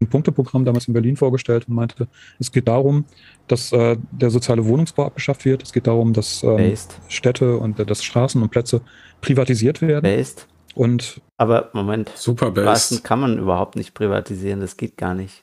ein 0.00 0.08
Punkteprogramm 0.08 0.64
damals 0.64 0.88
in 0.88 0.94
Berlin 0.94 1.16
vorgestellt 1.16 1.68
und 1.68 1.74
meinte, 1.74 2.08
es 2.38 2.52
geht 2.52 2.68
darum, 2.68 3.06
dass 3.48 3.72
äh, 3.72 3.96
der 4.12 4.30
soziale 4.30 4.66
Wohnungsbau 4.66 5.06
abgeschafft 5.06 5.44
wird. 5.44 5.62
Es 5.62 5.72
geht 5.72 5.86
darum, 5.86 6.12
dass 6.12 6.42
ähm, 6.42 6.74
Städte 7.08 7.56
und 7.56 7.80
äh, 7.80 7.86
dass 7.86 8.04
Straßen 8.04 8.40
und 8.42 8.50
Plätze 8.50 8.82
privatisiert 9.20 9.80
werden. 9.80 10.02
Based. 10.02 10.46
Und 10.76 11.22
aber 11.38 11.70
Moment, 11.72 12.12
Super 12.16 12.50
Straßen 12.50 13.02
kann 13.02 13.18
man 13.18 13.38
überhaupt 13.38 13.76
nicht 13.76 13.94
privatisieren, 13.94 14.60
das 14.60 14.76
geht 14.76 14.98
gar 14.98 15.14
nicht. 15.14 15.42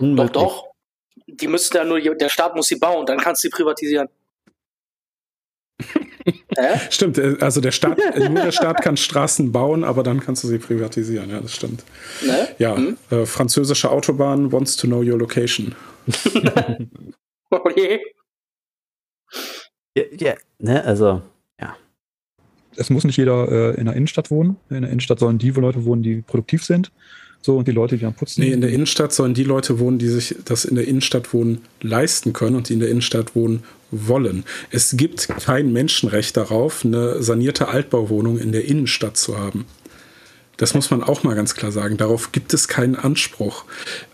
Unmöglich. 0.00 0.32
Doch, 0.32 0.42
doch. 0.42 0.74
Die 1.28 1.46
müssten 1.46 1.76
ja 1.76 1.84
nur, 1.84 2.00
der 2.00 2.28
Staat 2.28 2.56
muss 2.56 2.66
sie 2.66 2.74
bauen, 2.74 3.06
dann 3.06 3.18
kannst 3.18 3.44
du 3.44 3.48
sie 3.48 3.50
privatisieren. 3.50 4.08
Stimmt, 6.90 7.18
äh, 7.18 7.36
also 7.40 7.60
der 7.60 7.70
Staat, 7.70 7.96
nur 8.16 8.42
der 8.42 8.50
Staat 8.50 8.82
kann 8.82 8.96
Straßen 8.96 9.52
bauen, 9.52 9.84
aber 9.84 10.02
dann 10.02 10.18
kannst 10.18 10.42
du 10.42 10.48
sie 10.48 10.58
privatisieren, 10.58 11.30
ja, 11.30 11.38
das 11.40 11.54
stimmt. 11.54 11.84
Ne? 12.22 12.48
Ja, 12.58 12.76
hm? 12.76 12.98
äh, 13.10 13.26
französische 13.26 13.88
Autobahn 13.88 14.50
wants 14.50 14.74
to 14.74 14.88
know 14.88 14.98
your 14.98 15.16
location. 15.16 15.76
oh 17.50 17.70
je. 17.76 18.00
Ja, 19.96 20.04
ja, 20.18 20.34
ne, 20.58 20.84
also 20.84 21.22
es 22.76 22.90
muss 22.90 23.04
nicht 23.04 23.16
jeder 23.16 23.48
äh, 23.50 23.78
in 23.78 23.86
der 23.86 23.94
Innenstadt 23.94 24.30
wohnen. 24.30 24.56
In 24.70 24.82
der 24.82 24.90
Innenstadt 24.90 25.18
sollen 25.18 25.38
die 25.38 25.50
Leute 25.50 25.84
wohnen, 25.84 26.02
die 26.02 26.22
produktiv 26.22 26.64
sind. 26.64 26.90
So, 27.42 27.58
und 27.58 27.68
die 27.68 27.72
Leute, 27.72 27.98
die 27.98 28.06
am 28.06 28.14
Putzen. 28.14 28.40
Nee, 28.40 28.52
in 28.52 28.62
der 28.62 28.70
Innenstadt 28.70 29.12
sollen 29.12 29.34
die 29.34 29.44
Leute 29.44 29.78
wohnen, 29.78 29.98
die 29.98 30.08
sich 30.08 30.34
das 30.46 30.64
in 30.64 30.76
der 30.76 30.88
Innenstadt 30.88 31.34
wohnen 31.34 31.60
leisten 31.82 32.32
können 32.32 32.56
und 32.56 32.70
die 32.70 32.72
in 32.72 32.80
der 32.80 32.88
Innenstadt 32.88 33.36
wohnen 33.36 33.64
wollen. 33.90 34.44
Es 34.70 34.96
gibt 34.96 35.28
kein 35.28 35.70
Menschenrecht 35.70 36.38
darauf, 36.38 36.86
eine 36.86 37.22
sanierte 37.22 37.68
Altbauwohnung 37.68 38.38
in 38.38 38.52
der 38.52 38.64
Innenstadt 38.64 39.18
zu 39.18 39.38
haben. 39.38 39.66
Das 40.56 40.72
muss 40.72 40.90
man 40.90 41.02
auch 41.02 41.22
mal 41.22 41.34
ganz 41.34 41.54
klar 41.54 41.70
sagen. 41.70 41.98
Darauf 41.98 42.32
gibt 42.32 42.54
es 42.54 42.66
keinen 42.66 42.96
Anspruch. 42.96 43.64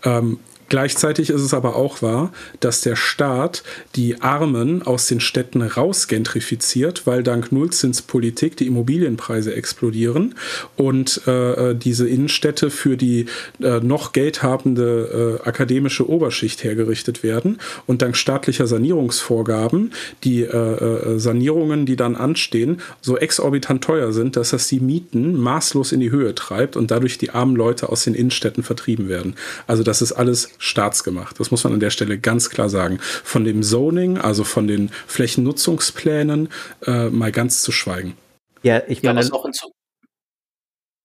Ähm, 0.03 0.39
Gleichzeitig 0.71 1.29
ist 1.29 1.41
es 1.41 1.53
aber 1.53 1.75
auch 1.75 2.01
wahr, 2.01 2.31
dass 2.61 2.79
der 2.79 2.95
Staat 2.95 3.61
die 3.97 4.21
Armen 4.21 4.83
aus 4.83 5.05
den 5.05 5.19
Städten 5.19 5.61
rausgentrifiziert, 5.61 7.05
weil 7.05 7.23
dank 7.23 7.51
Nullzinspolitik 7.51 8.55
die 8.55 8.67
Immobilienpreise 8.67 9.53
explodieren 9.53 10.33
und 10.77 11.27
äh, 11.27 11.75
diese 11.75 12.07
Innenstädte 12.07 12.69
für 12.69 12.95
die 12.95 13.25
äh, 13.61 13.81
noch 13.81 14.13
geldhabende 14.13 15.39
äh, 15.43 15.45
akademische 15.45 16.09
Oberschicht 16.09 16.63
hergerichtet 16.63 17.21
werden 17.21 17.59
und 17.85 18.01
dank 18.01 18.15
staatlicher 18.15 18.65
Sanierungsvorgaben 18.65 19.91
die 20.23 20.43
äh, 20.43 20.55
äh, 20.55 21.19
Sanierungen, 21.19 21.85
die 21.85 21.97
dann 21.97 22.15
anstehen, 22.15 22.79
so 23.01 23.17
exorbitant 23.17 23.83
teuer 23.83 24.13
sind, 24.13 24.37
dass 24.37 24.51
das 24.51 24.69
die 24.69 24.79
Mieten 24.79 25.37
maßlos 25.37 25.91
in 25.91 25.99
die 25.99 26.11
Höhe 26.11 26.33
treibt 26.33 26.77
und 26.77 26.91
dadurch 26.91 27.17
die 27.17 27.31
armen 27.31 27.57
Leute 27.57 27.89
aus 27.89 28.05
den 28.05 28.13
Innenstädten 28.13 28.63
vertrieben 28.63 29.09
werden. 29.09 29.35
Also 29.67 29.83
das 29.83 30.01
ist 30.01 30.13
alles 30.13 30.47
staatsgemacht. 30.61 31.39
Das 31.39 31.51
muss 31.51 31.63
man 31.63 31.73
an 31.73 31.79
der 31.79 31.89
Stelle 31.89 32.19
ganz 32.19 32.49
klar 32.49 32.69
sagen. 32.69 32.99
Von 33.01 33.43
dem 33.43 33.63
Zoning, 33.63 34.17
also 34.17 34.43
von 34.43 34.67
den 34.67 34.89
Flächennutzungsplänen, 35.07 36.49
äh, 36.85 37.09
mal 37.09 37.31
ganz 37.31 37.63
zu 37.63 37.71
schweigen. 37.71 38.15
Ja, 38.61 38.83
ich 38.87 39.01
meine. 39.01 39.21
Ja, 39.21 39.33
auch 39.33 39.43
hinzu. 39.43 39.71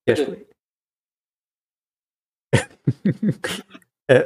Ja. 0.06 0.16
äh, 4.08 4.24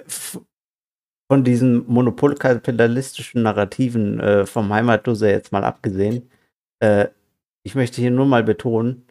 von 1.31 1.45
diesen 1.45 1.87
monopolkapitalistischen 1.87 3.45
Narrativen 3.45 4.19
äh, 4.19 4.47
vom 4.47 4.73
Heimatloser 4.73 5.31
jetzt 5.31 5.53
mal 5.53 5.63
abgesehen, 5.63 6.29
äh, 6.81 7.07
ich 7.63 7.77
möchte 7.77 8.01
hier 8.01 8.11
nur 8.11 8.27
mal 8.27 8.43
betonen, 8.43 9.07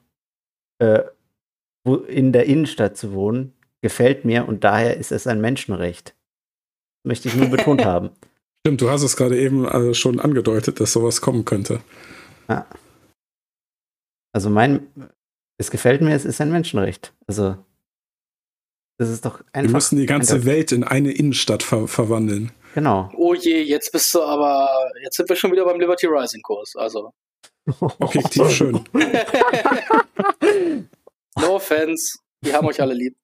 äh, 0.79 1.03
wo, 1.85 1.95
in 1.95 2.33
der 2.33 2.45
Innenstadt 2.45 2.97
zu 2.97 3.13
wohnen, 3.13 3.53
gefällt 3.81 4.25
mir 4.25 4.47
und 4.47 4.63
daher 4.63 4.97
ist 4.97 5.11
es 5.11 5.27
ein 5.27 5.41
Menschenrecht. 5.41 6.15
Möchte 7.03 7.27
ich 7.27 7.35
nur 7.35 7.47
betont 7.47 7.85
haben. 7.85 8.11
Stimmt, 8.61 8.81
du 8.81 8.89
hast 8.89 9.03
es 9.03 9.15
gerade 9.15 9.39
eben 9.39 9.67
also 9.67 9.93
schon 9.93 10.19
angedeutet, 10.19 10.79
dass 10.79 10.91
sowas 10.91 11.21
kommen 11.21 11.45
könnte. 11.45 11.81
Ja. 12.49 12.65
Also 14.33 14.49
mein, 14.49 14.87
es 15.57 15.71
gefällt 15.71 16.01
mir, 16.01 16.15
es 16.15 16.25
ist 16.25 16.41
ein 16.41 16.51
Menschenrecht. 16.51 17.13
Also 17.25 17.57
das 18.99 19.09
ist 19.09 19.25
doch 19.25 19.41
einfach. 19.53 19.69
Wir 19.69 19.73
müssen 19.73 19.97
die 19.97 20.05
ganze 20.05 20.35
einfach. 20.35 20.45
Welt 20.45 20.71
in 20.73 20.83
eine 20.83 21.11
Innenstadt 21.11 21.63
ver 21.63 21.87
verwandeln. 21.87 22.51
Genau. 22.75 23.09
Oh 23.15 23.33
je, 23.33 23.61
jetzt 23.63 23.91
bist 23.93 24.13
du 24.13 24.21
aber, 24.21 24.69
jetzt 25.03 25.15
sind 25.15 25.29
wir 25.29 25.35
schon 25.37 25.51
wieder 25.53 25.65
beim 25.65 25.79
Liberty 25.79 26.05
Rising 26.05 26.41
Kurs. 26.41 26.75
Also. 26.75 27.13
Objektiv 27.79 28.49
schön. 28.49 28.83
no 31.39 31.55
offense. 31.55 32.19
Wir 32.41 32.53
haben 32.53 32.67
euch 32.67 32.81
alle 32.81 32.93
lieb. 32.93 33.15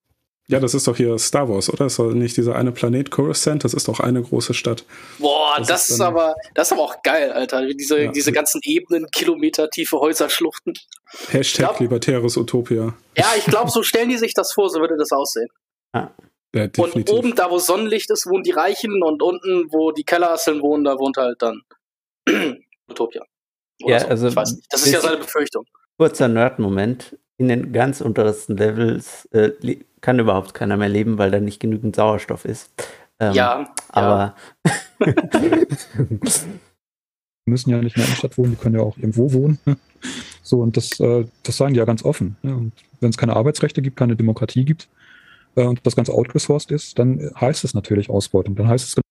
Ja, 0.48 0.60
das 0.60 0.76
ist 0.76 0.88
doch 0.88 0.96
hier 0.96 1.18
Star 1.18 1.50
Wars, 1.50 1.72
oder? 1.74 1.88
Ist 1.88 1.98
doch 1.98 2.12
nicht 2.12 2.38
dieser 2.38 2.56
eine 2.56 2.72
Planet 2.72 3.10
Coruscant? 3.10 3.64
Das 3.64 3.74
ist 3.74 3.88
doch 3.88 4.00
eine 4.00 4.22
große 4.22 4.54
Stadt. 4.54 4.86
Boah, 5.18 5.56
das, 5.58 5.68
das 5.68 5.90
ist, 5.90 6.02
aber, 6.02 6.36
das 6.54 6.68
ist 6.68 6.74
aber 6.74 6.84
auch 6.84 7.02
geil, 7.02 7.32
Alter. 7.32 7.66
Diese, 7.66 8.04
ja. 8.04 8.12
diese 8.12 8.32
ganzen 8.32 8.62
Ebenen, 8.64 9.08
Kilometer 9.12 9.72
tiefe 9.72 10.00
Häuserschluchten. 10.00 10.74
Hashtag 11.30 11.70
glaub, 11.70 11.80
libertäres 11.80 12.38
Utopia. 12.38 12.94
Ja, 13.18 13.26
ich 13.38 13.46
glaube, 13.46 13.72
so 13.72 13.82
stellen 13.82 14.10
die 14.10 14.18
sich 14.18 14.36
das 14.36 14.54
vor, 14.54 14.70
so 14.70 14.80
würde 14.80 14.98
das 14.98 15.12
aussehen. 15.12 15.48
Ja. 15.96 16.14
Ja, 16.54 16.70
und 16.78 17.10
oben, 17.10 17.36
da 17.36 17.52
wo 17.52 17.58
Sonnenlicht 17.58 18.10
ist, 18.12 18.28
wohnen 18.28 18.44
die 18.44 18.52
Reichen 18.52 19.04
und 19.04 19.22
unten, 19.22 19.68
wo 19.74 19.92
die 19.92 20.06
Kellerasseln 20.06 20.62
wohnen, 20.62 20.86
da 20.86 20.98
wohnt 20.98 21.18
halt 21.18 21.42
dann 21.42 21.64
Utopia. 22.90 23.26
Oder 23.84 23.94
ja, 23.94 24.00
so. 24.00 24.08
also. 24.08 24.28
Ich 24.30 24.36
weiß 24.36 24.54
nicht. 24.54 24.68
Das 24.72 24.86
ist 24.86 24.94
ja 24.94 25.02
seine 25.02 25.18
Befürchtung. 25.18 25.66
Kurzer 25.98 26.30
Nerd-Moment. 26.30 27.18
In 27.38 27.50
den 27.50 27.74
ganz 27.74 28.00
untersten 28.00 28.56
Levels 28.56 29.26
äh, 29.34 29.52
kann 30.06 30.20
überhaupt 30.20 30.54
keiner 30.54 30.78
mehr 30.78 30.88
leben, 30.88 31.18
weil 31.18 31.32
da 31.32 31.40
nicht 31.40 31.60
genügend 31.60 31.96
Sauerstoff 31.96 32.46
ist. 32.46 32.70
Ähm, 33.20 33.34
ja. 33.34 33.74
Aber. 33.90 34.36
Ja. 34.64 34.74
müssen 37.48 37.72
ja 37.72 37.78
nicht 37.78 37.98
mehr 37.98 38.06
in 38.06 38.12
der 38.12 38.18
Stadt 38.18 38.38
wohnen, 38.38 38.52
die 38.52 38.58
können 38.58 38.76
ja 38.76 38.82
auch 38.82 38.98
irgendwo 38.98 39.34
wohnen. 39.34 39.60
So, 40.44 40.60
und 40.60 40.78
das, 40.78 41.00
äh, 41.00 41.26
das 41.42 41.58
sagen 41.58 41.74
die 41.74 41.80
ja 41.80 41.86
ganz 41.86 42.06
offen. 42.06 42.38
Ne? 42.44 42.56
Und 42.56 42.74
wenn 43.00 43.10
es 43.10 43.18
keine 43.18 43.36
Arbeitsrechte 43.36 43.82
gibt, 43.82 43.98
keine 43.98 44.16
Demokratie 44.16 44.64
gibt 44.64 44.88
äh, 45.56 45.64
und 45.64 45.84
das 45.84 45.96
Ganze 45.96 46.14
outgesourced 46.14 46.70
ist, 46.70 47.00
dann 47.00 47.32
heißt 47.42 47.64
es 47.64 47.74
natürlich 47.74 48.12
Ausbeutung. 48.12 48.56
Dann 48.56 48.68
heißt 48.68 49.00
es. 49.00 49.02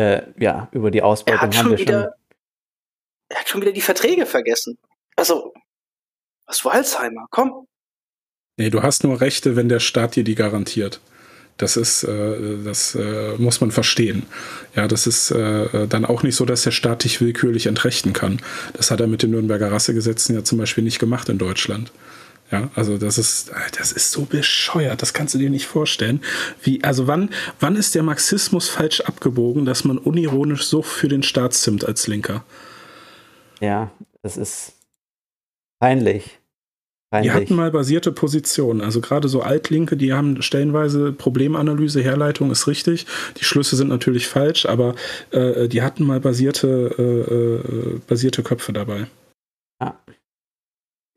Äh, 0.00 0.22
ja, 0.42 0.68
über 0.72 0.90
die 0.90 1.02
Ausbeutung 1.02 1.54
haben 1.56 1.70
wir 1.70 1.78
wieder, 1.78 2.02
schon. 2.02 2.12
Er 3.28 3.38
hat 3.38 3.48
schon 3.48 3.60
wieder 3.60 3.70
die 3.70 3.80
Verträge 3.80 4.26
vergessen. 4.26 4.76
Also, 5.14 5.54
was 6.46 6.64
war 6.64 6.72
Alzheimer? 6.72 7.28
Komm. 7.30 7.68
Nee, 8.56 8.70
du 8.70 8.82
hast 8.82 9.04
nur 9.04 9.20
Rechte, 9.20 9.56
wenn 9.56 9.68
der 9.68 9.80
Staat 9.80 10.16
dir 10.16 10.24
die 10.24 10.34
garantiert. 10.34 11.00
Das 11.56 11.76
ist, 11.76 12.02
äh, 12.04 12.62
das 12.64 12.94
äh, 12.94 13.34
muss 13.38 13.60
man 13.60 13.70
verstehen. 13.70 14.24
Ja, 14.74 14.88
das 14.88 15.06
ist 15.06 15.30
äh, 15.30 15.86
dann 15.86 16.04
auch 16.04 16.22
nicht 16.22 16.36
so, 16.36 16.44
dass 16.44 16.62
der 16.62 16.70
Staat 16.70 17.04
dich 17.04 17.20
willkürlich 17.20 17.66
entrechten 17.66 18.12
kann. 18.12 18.40
Das 18.72 18.90
hat 18.90 19.00
er 19.00 19.06
mit 19.06 19.22
den 19.22 19.30
Nürnberger 19.30 19.70
Rassegesetzen 19.70 20.34
ja 20.34 20.44
zum 20.44 20.58
Beispiel 20.58 20.84
nicht 20.84 20.98
gemacht 20.98 21.28
in 21.28 21.38
Deutschland. 21.38 21.92
Ja, 22.50 22.70
also 22.74 22.98
das 22.98 23.16
ist, 23.16 23.50
das 23.78 23.92
ist 23.92 24.10
so 24.10 24.26
bescheuert, 24.26 25.00
das 25.00 25.14
kannst 25.14 25.34
du 25.34 25.38
dir 25.38 25.48
nicht 25.48 25.66
vorstellen. 25.66 26.20
Wie, 26.62 26.84
also 26.84 27.06
wann, 27.06 27.30
wann 27.60 27.76
ist 27.76 27.94
der 27.94 28.02
Marxismus 28.02 28.68
falsch 28.68 29.00
abgebogen, 29.00 29.64
dass 29.64 29.84
man 29.84 29.96
unironisch 29.96 30.64
so 30.64 30.82
für 30.82 31.08
den 31.08 31.22
Staat 31.22 31.54
zimmt 31.54 31.86
als 31.86 32.08
Linker? 32.08 32.44
Ja, 33.60 33.90
das 34.22 34.36
ist 34.36 34.74
peinlich. 35.78 36.41
Peinlich. 37.12 37.30
Die 37.30 37.36
hatten 37.36 37.54
mal 37.54 37.70
basierte 37.70 38.10
Positionen. 38.10 38.80
Also 38.80 39.00
gerade 39.00 39.28
so 39.28 39.42
Altlinke, 39.42 39.96
die 39.96 40.12
haben 40.12 40.42
stellenweise 40.42 41.12
Problemanalyse, 41.12 42.02
Herleitung 42.02 42.50
ist 42.50 42.66
richtig. 42.66 43.06
Die 43.36 43.44
Schlüsse 43.44 43.76
sind 43.76 43.88
natürlich 43.88 44.26
falsch, 44.26 44.66
aber 44.66 44.96
äh, 45.30 45.68
die 45.68 45.82
hatten 45.82 46.04
mal 46.04 46.18
basierte, 46.18 46.94
äh, 46.98 47.34
äh, 47.34 48.00
basierte 48.08 48.42
Köpfe 48.42 48.72
dabei. 48.72 49.06
Ja. 49.80 50.00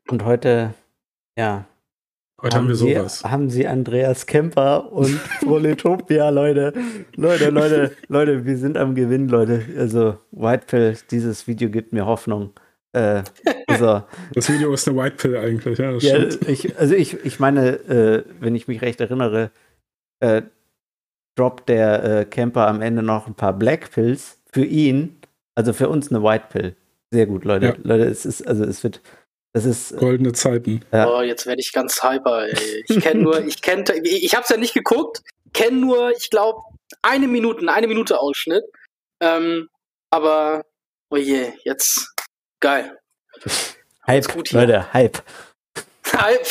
Und 0.08 0.24
heute 0.24 0.74
ja. 1.38 1.66
Heute 2.40 2.56
haben, 2.56 2.64
haben 2.64 2.68
wir 2.68 2.76
sowas. 2.76 3.20
Sie, 3.20 3.28
haben 3.28 3.50
Sie 3.50 3.66
Andreas 3.66 4.26
Kemper 4.26 4.92
und 4.92 5.18
Proletopia, 5.40 6.28
Leute. 6.28 6.72
Leute, 7.14 7.48
Leute, 7.50 7.96
Leute, 8.08 8.44
wir 8.44 8.58
sind 8.58 8.76
am 8.76 8.94
Gewinn, 8.94 9.28
Leute. 9.28 9.64
Also, 9.78 10.18
Whitepill, 10.32 10.98
dieses 11.10 11.46
Video 11.46 11.70
gibt 11.70 11.92
mir 11.92 12.04
Hoffnung. 12.04 12.52
Äh, 12.96 13.24
also, 13.66 14.04
das 14.34 14.48
Video 14.48 14.72
ist 14.72 14.88
eine 14.88 14.96
Whitepill 14.96 15.36
eigentlich, 15.36 15.78
ja. 15.78 15.92
ja 15.92 16.28
ich, 16.46 16.78
also, 16.78 16.94
ich, 16.94 17.24
ich 17.24 17.38
meine, 17.38 17.72
äh, 17.88 18.24
wenn 18.40 18.54
ich 18.54 18.68
mich 18.68 18.80
recht 18.80 19.00
erinnere, 19.02 19.50
äh, 20.20 20.42
droppt 21.36 21.68
der 21.68 22.04
äh, 22.04 22.24
Camper 22.24 22.66
am 22.66 22.80
Ende 22.80 23.02
noch 23.02 23.26
ein 23.26 23.34
paar 23.34 23.52
Blackpills 23.52 24.40
für 24.50 24.64
ihn, 24.64 25.20
also 25.54 25.74
für 25.74 25.90
uns 25.90 26.10
eine 26.10 26.22
Whitepill. 26.22 26.74
Sehr 27.10 27.26
gut, 27.26 27.44
Leute. 27.44 27.66
Ja. 27.66 27.74
Leute, 27.82 28.04
es 28.04 28.24
ist, 28.24 28.46
also 28.46 28.64
es 28.64 28.82
wird, 28.82 29.02
das 29.52 29.66
ist 29.66 29.92
äh, 29.92 29.96
goldene 29.98 30.32
Zeiten. 30.32 30.82
Ja. 30.90 31.06
Oh, 31.06 31.20
jetzt 31.20 31.46
werde 31.46 31.60
ich 31.60 31.72
ganz 31.72 32.02
hyper. 32.02 32.46
Ey. 32.46 32.84
Ich 32.88 33.00
kenne 33.00 33.20
nur, 33.20 33.44
ich 33.44 33.60
kenne, 33.60 33.84
ich 34.04 34.34
habe 34.34 34.44
es 34.44 34.48
ja 34.48 34.56
nicht 34.56 34.72
geguckt, 34.72 35.22
kenne 35.52 35.76
nur, 35.76 36.12
ich 36.16 36.30
glaube, 36.30 36.62
eine 37.02 37.28
Minute, 37.28 37.70
eine 37.70 37.88
Minute 37.88 38.18
Ausschnitt. 38.18 38.64
Ähm, 39.20 39.68
aber, 40.10 40.64
oh 41.10 41.16
je, 41.16 41.52
jetzt 41.64 42.15
geil. 42.60 42.98
Hype, 44.06 44.32
gut 44.32 44.48
hier. 44.48 44.60
Leute, 44.60 44.92
Hype. 44.92 45.22
Hype. 46.12 46.46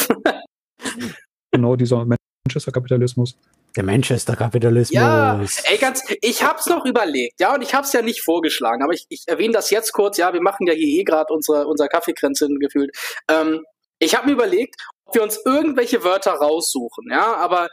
genau 1.52 1.76
dieser 1.76 2.06
Manchester-Kapitalismus. 2.06 3.38
Der 3.76 3.84
Manchester-Kapitalismus. 3.84 4.94
Ja, 4.94 5.42
ey, 5.66 5.78
ganz, 5.78 6.04
ich 6.22 6.44
hab's 6.44 6.66
noch 6.68 6.86
überlegt, 6.86 7.40
ja, 7.40 7.54
und 7.54 7.62
ich 7.62 7.74
hab's 7.74 7.92
ja 7.92 8.02
nicht 8.02 8.22
vorgeschlagen, 8.22 8.84
aber 8.84 8.94
ich, 8.94 9.06
ich 9.10 9.24
erwähne 9.28 9.54
das 9.54 9.70
jetzt 9.70 9.92
kurz, 9.92 10.18
ja, 10.18 10.34
wir 10.34 10.42
machen 10.42 10.66
ja 10.68 10.74
hier 10.74 10.88
eh 10.88 11.04
gerade 11.04 11.34
unsere, 11.34 11.68
unser 11.68 11.88
Kaffeekränzchen 11.88 12.60
gefühlt. 12.60 12.96
Ähm, 13.30 13.66
ich 14.00 14.16
habe 14.16 14.28
mir 14.28 14.34
überlegt, 14.34 14.76
ob 15.06 15.16
wir 15.16 15.24
uns 15.24 15.42
irgendwelche 15.46 16.04
Wörter 16.04 16.34
raussuchen, 16.34 17.08
ja, 17.10 17.36
aber 17.36 17.68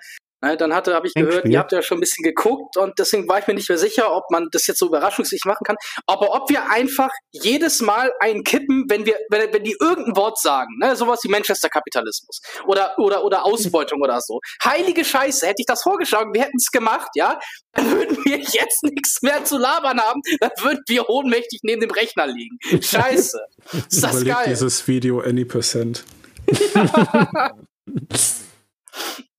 Ne, 0.44 0.56
dann 0.56 0.74
hatte, 0.74 0.92
habe 0.92 1.06
ich 1.06 1.14
gehört, 1.14 1.46
ihr 1.46 1.56
habt 1.56 1.70
ja 1.70 1.82
schon 1.82 1.98
ein 1.98 2.00
bisschen 2.00 2.24
geguckt 2.24 2.76
und 2.76 2.98
deswegen 2.98 3.28
war 3.28 3.38
ich 3.38 3.46
mir 3.46 3.54
nicht 3.54 3.68
mehr 3.68 3.78
sicher, 3.78 4.12
ob 4.12 4.28
man 4.32 4.48
das 4.50 4.66
jetzt 4.66 4.80
so 4.80 4.88
überraschungsmäßig 4.88 5.44
machen 5.44 5.62
kann. 5.64 5.76
Aber 6.08 6.34
ob 6.34 6.50
wir 6.50 6.68
einfach 6.68 7.10
jedes 7.30 7.80
Mal 7.80 8.10
einen 8.18 8.42
kippen, 8.42 8.86
wenn 8.88 9.06
wir, 9.06 9.20
wenn, 9.30 9.52
wenn 9.52 9.62
die 9.62 9.76
irgendein 9.78 10.16
Wort 10.16 10.40
sagen, 10.40 10.78
ne, 10.80 10.96
sowas 10.96 11.20
wie 11.22 11.28
Manchester-Kapitalismus 11.28 12.40
oder, 12.66 12.98
oder, 12.98 13.24
oder 13.24 13.44
Ausbeutung 13.44 14.02
oder 14.02 14.20
so. 14.20 14.40
Heilige 14.64 15.04
Scheiße, 15.04 15.46
hätte 15.46 15.62
ich 15.62 15.66
das 15.66 15.82
vorgeschlagen, 15.82 16.34
wir 16.34 16.42
hätten 16.42 16.56
es 16.56 16.72
gemacht, 16.72 17.10
ja, 17.14 17.38
dann 17.74 17.92
würden 17.92 18.18
wir 18.24 18.38
jetzt 18.38 18.82
nichts 18.82 19.22
mehr 19.22 19.44
zu 19.44 19.58
labern 19.58 20.00
haben, 20.00 20.22
dann 20.40 20.50
würden 20.60 20.82
wir 20.88 21.08
ohnmächtig 21.08 21.60
neben 21.62 21.82
dem 21.82 21.92
Rechner 21.92 22.26
liegen. 22.26 22.58
Scheiße. 22.82 23.38
Ist 23.88 24.02
das 24.02 24.16
Überleg 24.16 24.34
geil. 24.34 24.46
dieses 24.48 24.88
Video 24.88 25.20
any 25.20 25.44
percent. 25.44 26.02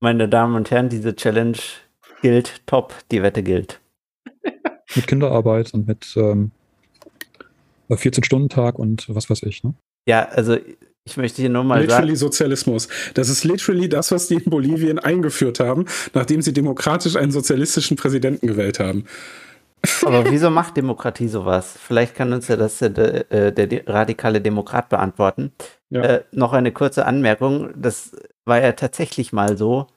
Meine 0.03 0.27
Damen 0.27 0.55
und 0.55 0.69
Herren, 0.69 0.89
diese 0.89 1.15
Challenge 1.15 1.57
gilt 2.21 2.61
top, 2.65 2.93
die 3.09 3.23
Wette 3.23 3.41
gilt. 3.41 3.79
mit 4.95 5.07
Kinderarbeit 5.07 5.73
und 5.73 5.87
mit 5.87 6.13
ähm, 6.17 6.51
14-Stunden-Tag 7.89 8.77
und 8.77 9.05
was 9.07 9.29
weiß 9.29 9.43
ich, 9.43 9.63
ne? 9.63 9.75
Ja, 10.05 10.27
also 10.27 10.57
ich 11.05 11.15
möchte 11.15 11.41
hier 11.41 11.49
nur 11.49 11.63
mal 11.63 11.79
literally 11.79 12.17
sagen. 12.17 12.17
Sozialismus. 12.17 12.89
Das 13.13 13.29
ist 13.29 13.45
literally 13.45 13.87
das, 13.87 14.11
was 14.11 14.27
die 14.27 14.33
in 14.35 14.49
Bolivien 14.49 14.99
eingeführt 14.99 15.61
haben, 15.61 15.85
nachdem 16.13 16.41
sie 16.41 16.51
demokratisch 16.51 17.15
einen 17.15 17.31
sozialistischen 17.31 17.95
Präsidenten 17.95 18.45
gewählt 18.45 18.81
haben. 18.81 19.05
Aber 20.05 20.25
wieso 20.31 20.49
macht 20.49 20.75
Demokratie 20.75 21.29
sowas? 21.29 21.77
Vielleicht 21.81 22.13
kann 22.13 22.33
uns 22.33 22.49
ja 22.49 22.57
das 22.57 22.81
äh, 22.81 22.91
der, 22.91 23.53
der 23.53 23.87
radikale 23.87 24.41
Demokrat 24.41 24.89
beantworten. 24.89 25.53
Ja. 25.89 26.01
Äh, 26.01 26.23
noch 26.33 26.51
eine 26.51 26.73
kurze 26.73 27.05
Anmerkung. 27.05 27.69
Das 27.77 28.11
war 28.45 28.61
ja 28.61 28.73
tatsächlich 28.73 29.31
mal 29.31 29.57
so, 29.57 29.87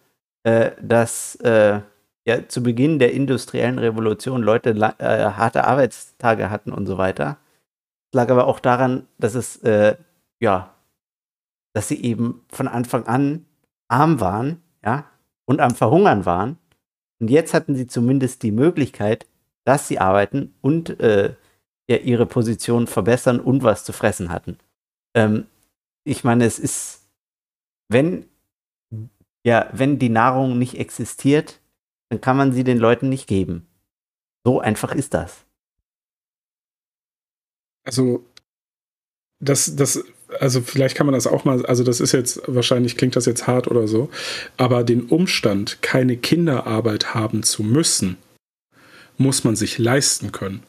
äh, 0.46 0.70
dass 0.80 1.34
äh, 1.36 1.80
ja 2.24 2.48
zu 2.48 2.62
Beginn 2.62 3.00
der 3.00 3.12
industriellen 3.12 3.80
Revolution 3.80 4.42
Leute 4.42 4.70
äh, 4.70 5.04
harte 5.32 5.64
Arbeitstage 5.64 6.50
hatten 6.50 6.72
und 6.72 6.86
so 6.86 6.98
weiter. 6.98 7.38
Das 8.12 8.22
lag 8.22 8.30
aber 8.30 8.46
auch 8.46 8.60
daran, 8.60 9.08
dass 9.18 9.34
es 9.34 9.56
äh, 9.64 9.96
ja, 10.40 10.72
dass 11.74 11.88
sie 11.88 12.00
eben 12.00 12.44
von 12.48 12.68
Anfang 12.68 13.06
an 13.06 13.44
arm 13.88 14.20
waren, 14.20 14.62
ja, 14.84 15.10
und 15.46 15.60
am 15.60 15.74
Verhungern 15.74 16.24
waren. 16.26 16.58
Und 17.20 17.28
jetzt 17.28 17.52
hatten 17.52 17.74
sie 17.74 17.88
zumindest 17.88 18.44
die 18.44 18.52
Möglichkeit, 18.52 19.26
dass 19.64 19.88
sie 19.88 19.98
arbeiten 19.98 20.54
und 20.60 21.00
äh, 21.00 21.34
ja, 21.90 21.96
ihre 21.96 22.26
Position 22.26 22.86
verbessern 22.86 23.40
und 23.40 23.64
was 23.64 23.84
zu 23.84 23.92
fressen 23.92 24.30
hatten. 24.30 24.58
Ähm, 25.14 25.46
ich 26.04 26.22
meine, 26.22 26.44
es 26.44 26.60
ist, 26.60 27.08
wenn, 27.88 28.26
ja, 29.46 29.70
wenn 29.72 30.00
die 30.00 30.08
Nahrung 30.08 30.58
nicht 30.58 30.76
existiert, 30.76 31.60
dann 32.08 32.20
kann 32.20 32.36
man 32.36 32.52
sie 32.52 32.64
den 32.64 32.78
Leuten 32.78 33.08
nicht 33.08 33.28
geben. 33.28 33.68
So 34.44 34.58
einfach 34.60 34.92
ist 34.92 35.14
das. 35.14 35.44
Also, 37.84 38.24
das, 39.40 39.76
das, 39.76 40.02
also 40.40 40.60
vielleicht 40.62 40.96
kann 40.96 41.06
man 41.06 41.14
das 41.14 41.28
auch 41.28 41.44
mal, 41.44 41.64
also 41.64 41.84
das 41.84 42.00
ist 42.00 42.10
jetzt, 42.10 42.40
wahrscheinlich 42.48 42.96
klingt 42.96 43.14
das 43.14 43.26
jetzt 43.26 43.46
hart 43.46 43.68
oder 43.68 43.86
so, 43.86 44.10
aber 44.56 44.82
den 44.82 45.02
Umstand, 45.02 45.80
keine 45.80 46.16
Kinderarbeit 46.16 47.14
haben 47.14 47.44
zu 47.44 47.62
müssen, 47.62 48.16
muss 49.16 49.44
man 49.44 49.54
sich 49.54 49.78
leisten 49.78 50.32
können. 50.32 50.64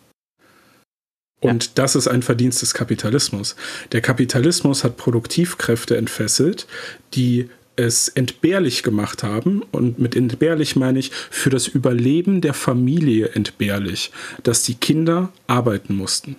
Und 1.40 1.66
ja. 1.66 1.72
das 1.74 1.96
ist 1.96 2.08
ein 2.08 2.22
Verdienst 2.22 2.62
des 2.62 2.76
Kapitalismus. 2.76 3.56
Der 3.92 4.02
Kapitalismus 4.02 4.84
hat 4.84 4.98
Produktivkräfte 4.98 5.98
entfesselt, 5.98 6.68
die 7.16 7.50
es 7.78 8.10
entbehrlich 8.10 8.84
gemacht 8.84 9.24
haben, 9.24 9.64
und 9.72 10.00
mit 10.00 10.16
entbehrlich 10.16 10.76
meine 10.76 11.00
ich 11.00 11.12
für 11.12 11.50
das 11.50 11.68
Überleben 11.68 12.42
der 12.42 12.54
Familie 12.54 13.30
entbehrlich, 13.30 14.12
dass 14.44 14.64
die 14.64 14.76
Kinder 14.76 15.32
arbeiten 15.48 15.96
mussten. 15.96 16.36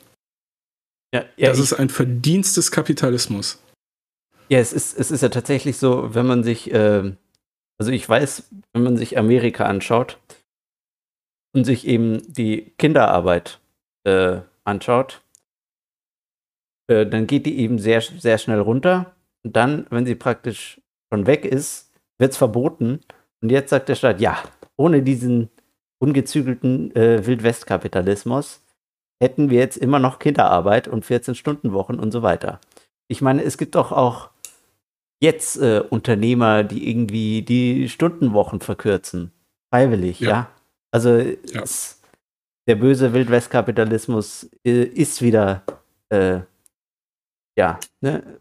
Ja, 1.15 1.25
ja, 1.37 1.49
das 1.49 1.59
ist 1.59 1.73
ein 1.73 1.89
Verdienst 1.89 2.59
des 2.59 2.71
Kapitalismus. 2.71 3.63
Ja, 4.51 4.59
es 4.59 4.75
ist, 4.75 4.99
es 4.99 5.11
ist 5.11 5.23
ja 5.23 5.31
tatsächlich 5.31 5.79
so, 5.79 6.15
wenn 6.15 6.27
man 6.27 6.45
sich, 6.45 6.71
äh, 6.71 7.13
also 7.79 7.93
ich 7.93 8.07
weiß, 8.07 8.45
wenn 8.75 8.83
man 8.83 8.97
sich 8.99 9.17
Amerika 9.17 9.65
anschaut, 9.65 10.19
und 11.55 11.65
sich 11.65 11.87
eben 11.87 12.23
die 12.33 12.73
Kinderarbeit 12.79 13.61
äh, 14.05 14.41
anschaut, 14.65 15.23
äh, 16.89 17.07
dann 17.07 17.27
geht 17.27 17.47
die 17.47 17.59
eben 17.59 17.79
sehr, 17.79 18.01
sehr 18.01 18.39
schnell 18.39 18.61
runter. 18.61 19.15
Und 19.45 19.57
dann, 19.57 19.87
wenn 19.91 20.07
sie 20.07 20.15
praktisch 20.15 20.81
schon 21.13 21.27
weg 21.27 21.45
ist, 21.45 21.93
wird 22.19 22.33
es 22.33 22.39
verboten. 22.39 23.01
Und 23.41 23.51
jetzt 23.51 23.71
sagt 23.71 23.89
der 23.89 23.95
Staat, 23.95 24.21
ja, 24.21 24.39
ohne 24.77 25.03
diesen 25.03 25.51
ungezügelten 25.99 26.95
äh, 26.95 27.27
Wildwestkapitalismus 27.27 28.63
hätten 29.21 29.51
wir 29.51 29.59
jetzt 29.59 29.77
immer 29.77 29.99
noch 29.99 30.19
Kinderarbeit 30.19 30.87
und 30.87 31.05
14-Stunden-Wochen 31.05 31.99
und 31.99 32.13
so 32.13 32.23
weiter. 32.23 32.61
Ich 33.09 33.21
meine, 33.21 33.43
es 33.43 33.59
gibt 33.59 33.75
doch 33.75 33.91
auch 33.91 34.31
jetzt 35.21 35.57
äh, 35.57 35.81
Unternehmer, 35.81 36.63
die 36.63 36.89
irgendwie 36.89 37.43
die 37.43 37.89
Stundenwochen 37.89 38.61
verkürzen. 38.61 39.33
Freiwillig, 39.73 40.21
ja. 40.21 40.29
ja? 40.29 40.51
Also 40.93 41.17
ja. 41.17 41.63
es, 41.63 42.01
der 42.69 42.77
böse 42.77 43.13
Wildwestkapitalismus 43.13 44.49
äh, 44.65 44.85
ist 44.85 45.21
wieder 45.21 45.65
äh, 46.11 46.41
ja, 47.59 47.81
ne, 48.01 48.41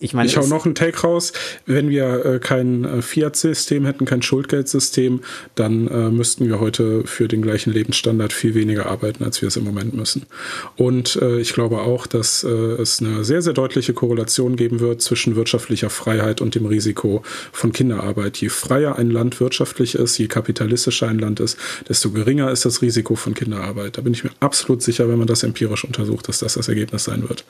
ich 0.00 0.12
meine, 0.12 0.28
ich 0.28 0.36
hau 0.36 0.46
noch 0.46 0.66
einen 0.66 0.74
Take 0.74 1.00
raus. 1.00 1.32
Wenn 1.64 1.88
wir 1.88 2.26
äh, 2.26 2.38
kein 2.40 2.84
äh, 2.84 3.00
Fiat-System 3.00 3.86
hätten, 3.86 4.04
kein 4.04 4.20
Schuldgeldsystem, 4.20 5.20
dann 5.54 5.88
äh, 5.88 6.10
müssten 6.10 6.46
wir 6.46 6.60
heute 6.60 7.06
für 7.06 7.26
den 7.26 7.40
gleichen 7.40 7.72
Lebensstandard 7.72 8.34
viel 8.34 8.54
weniger 8.54 8.84
arbeiten, 8.84 9.24
als 9.24 9.40
wir 9.40 9.48
es 9.48 9.56
im 9.56 9.64
Moment 9.64 9.94
müssen. 9.94 10.26
Und 10.76 11.16
äh, 11.16 11.40
ich 11.40 11.54
glaube 11.54 11.80
auch, 11.80 12.06
dass 12.06 12.44
äh, 12.44 12.48
es 12.48 13.00
eine 13.00 13.24
sehr, 13.24 13.40
sehr 13.40 13.54
deutliche 13.54 13.94
Korrelation 13.94 14.56
geben 14.56 14.80
wird 14.80 15.00
zwischen 15.00 15.36
wirtschaftlicher 15.36 15.88
Freiheit 15.88 16.42
und 16.42 16.54
dem 16.54 16.66
Risiko 16.66 17.22
von 17.50 17.72
Kinderarbeit. 17.72 18.36
Je 18.36 18.50
freier 18.50 18.96
ein 18.96 19.10
Land 19.10 19.40
wirtschaftlich 19.40 19.94
ist, 19.94 20.18
je 20.18 20.28
kapitalistischer 20.28 21.08
ein 21.08 21.18
Land 21.18 21.40
ist, 21.40 21.56
desto 21.88 22.10
geringer 22.10 22.50
ist 22.50 22.66
das 22.66 22.82
Risiko 22.82 23.14
von 23.14 23.32
Kinderarbeit. 23.32 23.96
Da 23.96 24.02
bin 24.02 24.12
ich 24.12 24.22
mir 24.22 24.32
absolut 24.40 24.82
sicher, 24.82 25.08
wenn 25.08 25.18
man 25.18 25.28
das 25.28 25.42
empirisch 25.42 25.84
untersucht, 25.84 26.28
dass 26.28 26.40
das 26.40 26.54
das 26.54 26.68
Ergebnis 26.68 27.04
sein 27.04 27.26
wird. 27.26 27.46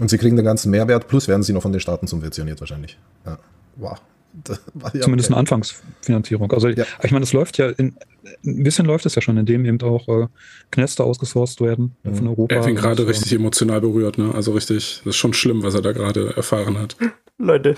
Und 0.00 0.10
sie 0.10 0.18
kriegen 0.18 0.36
den 0.36 0.44
ganzen 0.44 0.70
Mehrwert, 0.70 1.08
plus 1.08 1.28
werden 1.28 1.42
sie 1.42 1.52
noch 1.52 1.62
von 1.62 1.72
den 1.72 1.80
Staaten 1.80 2.06
subventioniert 2.06 2.60
wahrscheinlich. 2.60 2.98
Ja. 3.24 3.38
Wow. 3.76 4.00
Ja 4.92 5.00
Zumindest 5.00 5.28
okay. 5.28 5.34
eine 5.34 5.40
Anfangsfinanzierung. 5.40 6.50
Also 6.52 6.68
ja. 6.68 6.84
ich 7.02 7.12
meine, 7.12 7.22
es 7.22 7.32
läuft 7.32 7.56
ja, 7.58 7.70
in, 7.70 7.96
ein 8.44 8.64
bisschen 8.64 8.86
läuft 8.86 9.06
es 9.06 9.14
ja 9.14 9.22
schon, 9.22 9.36
indem 9.36 9.64
eben 9.64 9.80
auch 9.82 10.08
äh, 10.08 10.26
Knester 10.70 11.04
ausgesourced 11.04 11.60
werden 11.60 11.94
mhm. 12.02 12.14
von 12.16 12.28
Europa. 12.28 12.54
Er 12.54 12.64
bin 12.64 12.74
gerade 12.74 13.06
richtig 13.06 13.32
emotional 13.32 13.80
berührt, 13.80 14.18
ne? 14.18 14.34
Also 14.34 14.52
richtig, 14.52 15.02
das 15.04 15.10
ist 15.14 15.16
schon 15.16 15.34
schlimm, 15.34 15.62
was 15.62 15.74
er 15.74 15.82
da 15.82 15.92
gerade 15.92 16.34
erfahren 16.36 16.78
hat. 16.78 16.96
Leute, 17.38 17.76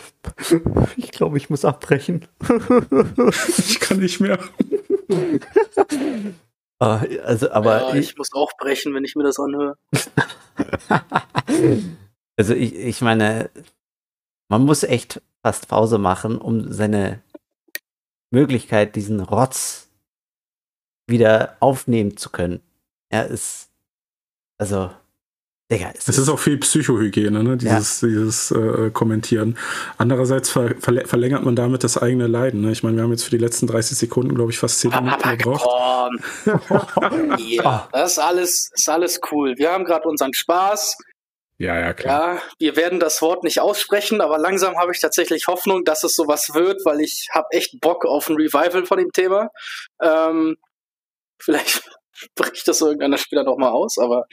ich 0.97 1.11
glaube, 1.13 1.39
ich 1.39 1.49
muss 1.49 1.65
abbrechen. 1.65 2.27
ich 3.59 3.81
kann 3.81 3.99
nicht 3.99 4.21
mehr. 4.21 4.39
Ah, 6.79 7.03
also, 7.25 7.51
aber 7.51 7.81
ja, 7.81 7.95
ich, 7.95 8.11
ich 8.11 8.19
muss 8.19 8.33
auch 8.35 8.53
brechen, 8.59 8.93
wenn 8.95 9.05
ich 9.05 9.17
mir 9.17 9.25
das 9.25 9.39
anhöre. 9.39 9.77
Also 12.37 12.55
ich, 12.55 12.75
ich 12.75 13.01
meine, 13.01 13.51
man 14.49 14.65
muss 14.65 14.83
echt 14.83 15.21
fast 15.43 15.69
Pause 15.69 15.99
machen, 15.99 16.39
um 16.39 16.73
seine 16.73 17.23
Möglichkeit, 18.31 18.97
diesen 18.97 19.21
Rotz 19.21 19.89
wieder 21.09 21.57
aufnehmen 21.61 22.17
zu 22.17 22.31
können. 22.31 22.61
Er 23.09 23.29
ist, 23.29 23.71
also, 24.59 24.91
Digga, 25.71 25.91
es, 25.95 26.09
es 26.09 26.19
ist, 26.19 26.29
auch 26.29 26.39
viel 26.39 26.59
Psychohygiene, 26.59 27.43
ne? 27.43 27.57
dieses, 27.57 28.01
ja. 28.01 28.09
dieses 28.09 28.51
äh, 28.51 28.91
Kommentieren. 28.91 29.57
Andererseits 29.99 30.51
ver 30.51 30.75
verlängert 30.81 31.45
man 31.45 31.57
damit 31.57 31.83
das 31.83 31.99
eigene 31.99 32.27
Leiden. 32.27 32.61
Ne? 32.61 32.73
Ich 32.73 32.83
meine, 32.83 32.97
wir 32.97 33.05
haben 33.05 33.11
jetzt 33.11 33.25
für 33.25 33.31
die 33.31 33.39
letzten 33.39 33.67
30 33.67 33.99
Sekunden, 33.99 34.35
glaube 34.35 34.53
ich, 34.53 34.59
fast 34.59 34.81
10 34.81 34.91
Minuten 34.91 35.39
gebraucht. 35.39 35.67
ja, 37.39 37.89
das 37.93 38.13
ist 38.13 38.19
alles, 38.19 38.71
ist 38.73 38.89
alles 38.89 39.21
cool. 39.31 39.55
Wir 39.57 39.73
haben 39.73 39.85
gerade 39.85 40.09
unseren 40.09 40.35
Spaß. 40.35 40.97
Ja, 41.59 41.79
ja, 41.79 41.95
klar. 41.95 42.35
Ja, 42.35 42.43
wir 42.59 42.77
werden 42.77 43.01
das 43.01 43.23
Wort 43.23 43.43
nicht 43.43 43.61
aussprechen, 43.61 44.21
aber 44.21 44.39
langsam 44.39 44.77
habe 44.77 44.93
ich 44.93 45.01
tatsächlich 45.01 45.47
Hoffnung, 45.47 45.85
dass 45.85 46.05
es 46.05 46.15
sowas 46.15 46.53
wird, 46.55 46.85
weil 46.85 47.01
ich 47.01 47.29
habe 47.33 47.47
echt 47.51 47.81
Bock 47.81 48.05
auf 48.05 48.29
ein 48.29 48.37
Revival 48.37 48.85
von 48.85 48.99
dem 48.99 49.11
Thema. 49.11 49.49
Ähm, 50.03 50.57
vielleicht 51.41 51.83
bricht 52.35 52.69
das 52.69 52.81
irgendeiner 52.81 53.17
Spieler 53.17 53.43
noch 53.43 53.57
mal 53.57 53.71
aus, 53.71 53.97
aber 53.99 54.27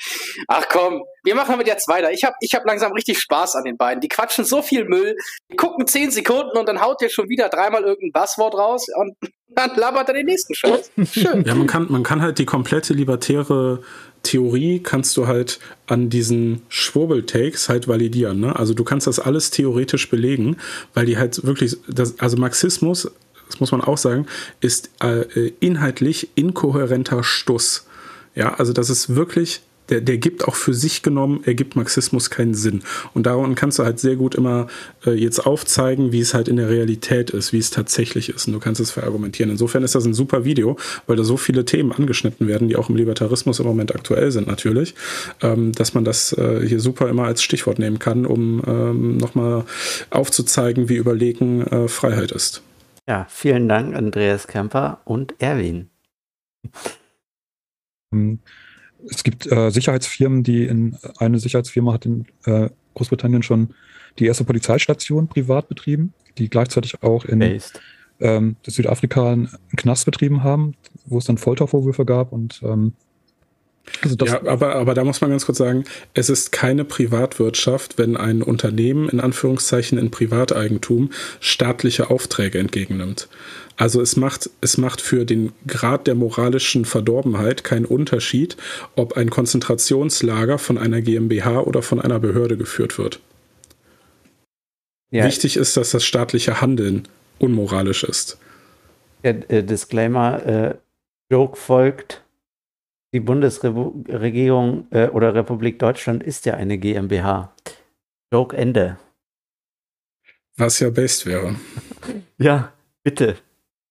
ach 0.48 0.66
komm, 0.70 1.04
wir 1.24 1.36
machen 1.36 1.52
damit 1.52 1.68
jetzt 1.68 1.88
weiter. 1.88 2.12
Ich 2.12 2.26
habe 2.26 2.36
ich 2.41 2.56
hab 2.56 2.66
langsam 2.66 2.91
richtig 2.91 3.20
Spaß 3.20 3.56
an 3.56 3.64
den 3.64 3.78
beiden. 3.78 4.02
Die 4.02 4.10
quatschen 4.10 4.44
so 4.44 4.62
viel 4.62 4.86
Müll, 4.86 5.16
die 5.50 5.56
gucken 5.56 5.88
zehn 5.88 6.12
Sekunden 6.12 6.58
und 6.58 6.68
dann 6.68 6.82
haut 6.82 7.02
der 7.02 7.10
schon 7.10 7.30
wieder 7.30 7.48
dreimal 7.48 7.84
irgendein 7.84 8.12
Basswort 8.12 8.56
raus 8.56 8.88
und 8.95 9.16
dann 9.48 9.76
labert 9.76 10.10
er 10.10 10.16
den 10.16 10.26
nächsten 10.26 10.56
Scheiß. 10.56 10.91
Schön. 11.14 11.45
Ja, 11.45 11.56
man 11.56 11.68
kann, 11.68 11.88
man 11.90 12.04
kann 12.04 12.22
halt 12.22 12.38
die 12.38 12.45
komplette 12.45 12.94
libertäre 12.94 13.82
Theorie 14.24 14.80
kannst 14.80 15.16
du 15.18 15.28
halt 15.28 15.60
an 15.86 16.10
diesen 16.10 16.62
Schwurbel-Takes 16.70 17.70
halt 17.70 17.88
validieren. 17.88 18.40
Ne? 18.40 18.56
Also 18.56 18.74
du 18.74 18.84
kannst 18.84 19.06
das 19.06 19.20
alles 19.20 19.52
theoretisch 19.52 20.10
belegen, 20.10 20.58
weil 20.94 21.06
die 21.06 21.18
halt 21.18 21.45
wirklich, 21.45 21.78
das, 21.88 22.20
also 22.20 22.38
Marxismus 22.38 23.12
das 23.54 23.60
muss 23.60 23.72
man 23.72 23.82
auch 23.82 24.00
sagen, 24.00 24.26
ist 24.62 24.90
äh, 25.04 25.52
inhaltlich 25.60 26.30
inkohärenter 26.34 27.24
Stuss. 27.24 27.86
Ja, 28.34 28.56
also 28.56 28.74
das 28.74 28.90
ist 28.90 29.16
wirklich 29.16 29.62
der, 29.90 30.02
der 30.02 30.18
gibt 30.18 30.48
auch 30.48 30.56
für 30.56 30.74
sich 30.74 31.02
genommen, 31.02 31.42
er 31.46 31.54
gibt 31.54 31.76
Marxismus 31.76 32.30
keinen 32.30 32.54
Sinn. 32.54 32.84
Und 33.14 33.26
daran 33.26 33.56
kannst 33.56 33.80
du 33.80 33.84
halt 33.84 34.00
sehr 34.00 34.16
gut 34.16 34.36
immer 34.36 34.68
äh, 35.06 35.12
jetzt 35.12 35.46
aufzeigen, 35.46 36.12
wie 36.12 36.20
es 36.20 36.34
halt 36.34 36.48
in 36.48 36.56
der 36.58 36.70
Realität 36.70 37.30
ist, 37.32 37.54
wie 37.54 37.58
es 37.58 37.70
tatsächlich 37.70 38.30
ist. 38.30 38.48
Und 38.48 38.54
du 38.54 38.60
kannst 38.60 38.80
es 38.82 38.92
verargumentieren. 38.92 39.52
Insofern 39.52 39.84
ist 39.84 39.96
das 39.96 40.06
ein 40.06 40.14
super 40.14 40.46
Video, 40.46 40.78
weil 41.08 41.18
da 41.18 41.24
so 41.24 41.38
viele 41.38 41.66
Themen 41.66 41.92
angeschnitten 41.92 42.48
werden, 42.48 42.68
die 42.68 42.76
auch 42.76 42.90
im 42.90 42.96
Libertarismus 42.96 43.60
im 43.60 43.66
Moment 43.66 43.94
aktuell 43.94 44.32
sind 44.32 44.48
natürlich, 44.48 44.96
ähm, 45.42 45.72
dass 45.74 45.94
man 45.94 46.06
das 46.06 46.34
äh, 46.34 46.66
hier 46.68 46.80
super 46.80 47.10
immer 47.10 47.26
als 47.26 47.44
Stichwort 47.44 47.80
nehmen 47.80 48.00
kann, 48.00 48.26
um 48.26 48.62
ähm, 48.66 49.18
nochmal 49.18 49.66
aufzuzeigen, 50.10 50.90
wie 50.90 50.96
überlegen 50.96 51.66
äh, 51.68 51.88
Freiheit 51.88 52.32
ist. 52.32 52.62
Ja, 53.08 53.28
vielen 53.30 53.68
Dank, 53.68 53.96
Andreas 53.96 54.48
Kemper 54.48 55.02
und 55.04 55.36
Erwin. 55.40 55.90
Es 59.10 59.24
gibt 59.24 59.52
äh, 59.52 59.70
Sicherheitsfirmen, 59.70 60.44
die 60.44 60.66
in 60.66 60.98
eine 61.18 61.40
Sicherheitsfirma 61.40 61.94
hat 61.94 62.06
in 62.06 62.26
äh, 62.46 62.70
Großbritannien 62.94 63.44
schon 63.44 63.74
die 64.20 64.26
erste 64.26 64.44
Polizeistation 64.44 65.28
privat 65.28 65.68
betrieben, 65.68 66.14
die 66.38 66.50
gleichzeitig 66.50 67.02
auch 67.04 67.26
in 67.26 67.60
ähm, 68.20 68.56
Südafrika 68.66 69.32
einen 69.32 69.50
Knast 69.76 70.06
betrieben 70.06 70.44
haben, 70.44 70.76
wo 71.06 71.18
es 71.18 71.26
dann 71.26 71.38
Foltervorwürfe 71.38 72.06
gab 72.06 72.32
und 72.32 72.62
ähm, 72.64 72.94
also 74.02 74.16
ja, 74.26 74.46
aber, 74.48 74.76
aber 74.76 74.94
da 74.94 75.04
muss 75.04 75.20
man 75.20 75.30
ganz 75.30 75.46
kurz 75.46 75.58
sagen, 75.58 75.84
es 76.14 76.30
ist 76.30 76.52
keine 76.52 76.86
Privatwirtschaft, 76.86 77.98
wenn 77.98 78.16
ein 78.16 78.42
Unternehmen 78.42 79.10
in 79.10 79.20
Anführungszeichen 79.20 79.98
in 79.98 80.10
Privateigentum 80.10 81.12
staatliche 81.42 82.10
Aufträge 82.10 82.60
entgegennimmt. 82.60 83.28
Also 83.76 84.02
es 84.02 84.16
macht, 84.16 84.50
es 84.62 84.78
macht 84.78 85.02
für 85.02 85.26
den 85.26 85.52
Grad 85.68 86.08
der 86.08 86.16
moralischen 86.16 86.86
Verdorbenheit 86.86 87.64
keinen 87.64 87.86
Unterschied, 87.86 88.56
ob 88.95 89.18
ein 89.18 89.30
Konzentrationslager 89.30 90.60
von 90.60 90.78
einer 90.78 91.02
GmbH 91.02 91.62
oder 91.62 91.82
von 91.82 92.00
einer 92.00 92.20
Behörde 92.20 92.58
geführt 92.58 92.98
wird. 92.98 93.20
Ja. 95.10 95.26
Wichtig 95.26 95.58
ist, 95.58 95.78
dass 95.78 95.91
das 95.91 96.04
staatliche 96.04 96.62
Handeln 96.62 97.08
unmoralisch 97.40 98.04
ist. 98.04 98.38
Der 99.24 99.50
äh, 99.50 99.64
Disclaimer, 99.64 100.45
äh, 100.45 100.76
Joke 101.32 101.58
folgt 101.58 102.24
die 103.14 103.20
Bundesregierung 103.20 104.88
äh, 104.90 105.08
oder 105.08 105.36
Republik 105.36 105.78
Deutschland 105.78 106.24
ist 106.24 106.45
ja 106.45 106.56
eine 106.56 106.80
GmbH. 106.80 107.54
Joke 108.32 108.58
Ende. 108.58 108.98
Was 110.58 110.80
ja 110.80 110.90
best 110.90 111.26
wäre. 111.28 111.56
ja, 112.40 112.74
bitte. 113.04 113.38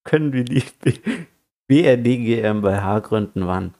Können 0.03 0.33
wir 0.33 0.43
die 0.43 0.63
BRD 1.67 2.03
GmbH 2.03 2.99
gründen, 2.99 3.47
wann? 3.47 3.73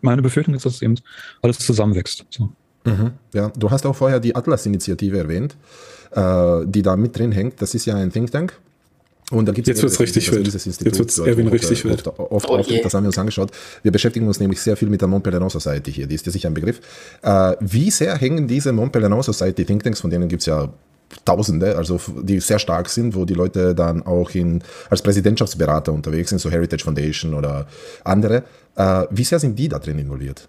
meine 0.00 0.22
Befürchtung 0.22 0.54
ist, 0.54 0.64
dass 0.64 0.74
es 0.74 0.82
eben 0.82 0.96
alles 1.42 1.58
zusammenwächst. 1.58 2.24
So. 2.30 2.50
Mhm, 2.84 3.12
ja, 3.32 3.50
du 3.56 3.70
hast 3.70 3.86
auch 3.86 3.96
vorher 3.96 4.20
die 4.20 4.36
Atlas-Initiative 4.36 5.18
erwähnt, 5.18 5.56
äh, 6.12 6.66
die 6.66 6.82
da 6.82 6.96
mit 6.96 7.16
drin 7.18 7.32
hängt. 7.32 7.60
Das 7.62 7.74
ist 7.74 7.86
ja 7.86 7.96
ein 7.96 8.12
Think 8.12 8.30
Tank 8.30 8.58
und 9.30 9.46
da 9.46 9.52
gibt's 9.52 9.68
Jetzt 9.68 9.82
wird 9.82 9.92
es 9.92 10.00
richtig 10.00 10.30
wild. 10.32 10.52
Jetzt 10.52 10.84
wird 10.98 11.10
es 11.10 11.18
Erwin 11.18 11.48
richtig 11.48 11.84
wild. 11.84 12.06
Oft, 12.06 12.18
oft, 12.18 12.50
oh 12.50 12.58
oft 12.58 12.84
das 12.84 12.94
haben 12.94 13.04
wir 13.04 13.08
uns 13.08 13.18
angeschaut. 13.18 13.50
Wir 13.82 13.90
beschäftigen 13.90 14.26
uns 14.26 14.38
nämlich 14.38 14.60
sehr 14.60 14.76
viel 14.76 14.90
mit 14.90 15.00
der 15.00 15.08
Montpellier 15.08 15.48
Society 15.48 15.92
hier. 15.92 16.06
Die 16.06 16.14
ist 16.14 16.26
ja 16.26 16.32
sicher 16.32 16.48
ein 16.48 16.54
Begriff. 16.54 16.80
Äh, 17.22 17.56
wie 17.60 17.90
sehr 17.90 18.16
hängen 18.16 18.46
diese 18.46 18.72
Montpellier 18.72 19.22
Society 19.22 19.64
Thinktanks, 19.64 20.00
von 20.00 20.10
denen 20.10 20.28
gibt 20.28 20.42
es 20.42 20.46
ja 20.46 20.68
Tausende, 21.24 21.76
also 21.76 22.00
die 22.22 22.40
sehr 22.40 22.58
stark 22.58 22.88
sind, 22.88 23.14
wo 23.14 23.24
die 23.24 23.34
Leute 23.34 23.74
dann 23.74 24.02
auch 24.02 24.30
in, 24.30 24.62
als 24.90 25.02
Präsidentschaftsberater 25.02 25.92
unterwegs 25.92 26.30
sind, 26.30 26.38
so 26.38 26.50
Heritage 26.50 26.84
Foundation 26.84 27.34
oder 27.34 27.66
andere. 28.04 28.44
Äh, 28.76 29.04
wie 29.10 29.24
sehr 29.24 29.38
sind 29.38 29.58
die 29.58 29.68
da 29.68 29.78
drin 29.78 29.98
involviert? 29.98 30.48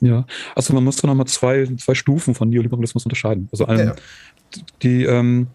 Ja, 0.00 0.24
also 0.54 0.72
man 0.72 0.84
muss 0.84 0.96
da 0.96 1.06
nochmal 1.08 1.26
zwei, 1.26 1.66
zwei 1.78 1.94
Stufen 1.94 2.34
von 2.34 2.48
Neoliberalismus 2.48 3.04
unterscheiden. 3.04 3.48
Also 3.52 3.66
einen, 3.66 3.78
ja, 3.78 3.94
ja. 3.94 4.62
die 4.82 5.04
ähm, 5.04 5.48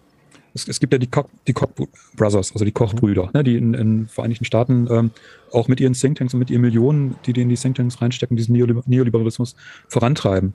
es, 0.56 0.68
es 0.68 0.80
gibt 0.80 0.94
ja 0.94 1.00
die 1.00 1.08
Koch, 1.08 1.26
die 1.48 1.54
Koch 1.54 1.70
Brothers, 2.16 2.54
also 2.54 2.64
die 2.64 2.72
Kochbrüder, 2.72 3.30
ne, 3.34 3.44
die 3.44 3.58
in 3.58 3.74
den 3.74 4.08
Vereinigten 4.08 4.46
Staaten 4.46 4.88
ähm, 4.90 5.12
auch 5.52 5.68
mit 5.68 5.80
ihren 5.80 5.94
Thinktanks 5.94 6.34
und 6.34 6.40
mit 6.40 6.50
ihren 6.50 6.62
Millionen, 6.62 7.16
die 7.26 7.34
die 7.34 7.42
in 7.42 7.50
die 7.50 7.56
Thinktanks 7.56 8.02
reinstecken, 8.02 8.38
diesen 8.38 8.56
Neoliberalismus 8.56 9.56
vorantreiben. 9.90 10.54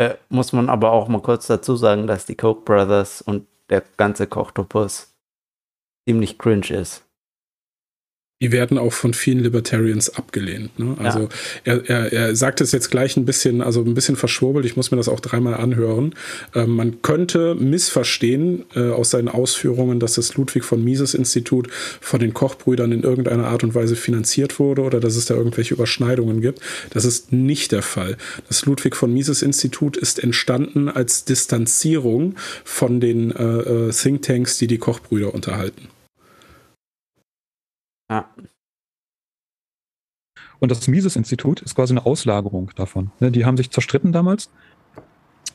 Äh, 0.00 0.16
muss 0.30 0.54
man 0.54 0.70
aber 0.70 0.92
auch 0.92 1.08
mal 1.08 1.20
kurz 1.20 1.46
dazu 1.46 1.76
sagen, 1.76 2.06
dass 2.06 2.24
die 2.24 2.34
Koch 2.34 2.64
Brothers 2.64 3.20
und 3.20 3.46
der 3.68 3.82
ganze 3.98 4.26
Kochtopus 4.26 5.14
ziemlich 6.08 6.38
cringe 6.38 6.70
ist 6.70 7.04
die 8.40 8.52
werden 8.52 8.78
auch 8.78 8.94
von 8.94 9.12
vielen 9.12 9.40
Libertarians 9.40 10.16
abgelehnt. 10.16 10.78
Ne? 10.78 10.96
Also 10.98 11.20
ja. 11.20 11.28
er, 11.64 11.90
er, 11.90 12.12
er 12.12 12.36
sagt 12.36 12.62
es 12.62 12.72
jetzt 12.72 12.90
gleich 12.90 13.18
ein 13.18 13.26
bisschen, 13.26 13.60
also 13.60 13.82
ein 13.82 13.92
bisschen 13.92 14.16
verschwurbelt, 14.16 14.64
ich 14.64 14.76
muss 14.76 14.90
mir 14.90 14.96
das 14.96 15.08
auch 15.08 15.20
dreimal 15.20 15.54
anhören. 15.54 16.14
Ähm, 16.54 16.70
man 16.70 17.02
könnte 17.02 17.54
missverstehen 17.54 18.64
äh, 18.74 18.90
aus 18.90 19.10
seinen 19.10 19.28
Ausführungen, 19.28 20.00
dass 20.00 20.14
das 20.14 20.34
Ludwig 20.36 20.64
von 20.64 20.82
Mises 20.82 21.12
Institut 21.12 21.68
von 22.00 22.18
den 22.18 22.32
Kochbrüdern 22.32 22.92
in 22.92 23.02
irgendeiner 23.02 23.46
Art 23.46 23.62
und 23.62 23.74
Weise 23.74 23.94
finanziert 23.94 24.58
wurde 24.58 24.82
oder 24.82 25.00
dass 25.00 25.16
es 25.16 25.26
da 25.26 25.34
irgendwelche 25.34 25.74
Überschneidungen 25.74 26.40
gibt. 26.40 26.60
Das 26.90 27.04
ist 27.04 27.32
nicht 27.32 27.72
der 27.72 27.82
Fall. 27.82 28.16
Das 28.48 28.64
Ludwig 28.64 28.96
von 28.96 29.12
Mises 29.12 29.42
Institut 29.42 29.98
ist 29.98 30.18
entstanden 30.18 30.88
als 30.88 31.26
Distanzierung 31.26 32.36
von 32.64 33.00
den 33.00 33.32
äh, 33.32 33.88
äh 33.88 33.90
Thinktanks, 33.90 34.56
die 34.56 34.66
die 34.66 34.78
Kochbrüder 34.78 35.34
unterhalten. 35.34 35.88
Ja. 38.10 38.28
Und 40.58 40.70
das 40.70 40.86
Mises-Institut 40.88 41.62
ist 41.62 41.74
quasi 41.74 41.94
eine 41.94 42.04
Auslagerung 42.04 42.70
davon. 42.76 43.12
Ne, 43.20 43.30
die 43.30 43.44
haben 43.46 43.56
sich 43.56 43.70
zerstritten 43.70 44.12
damals, 44.12 44.50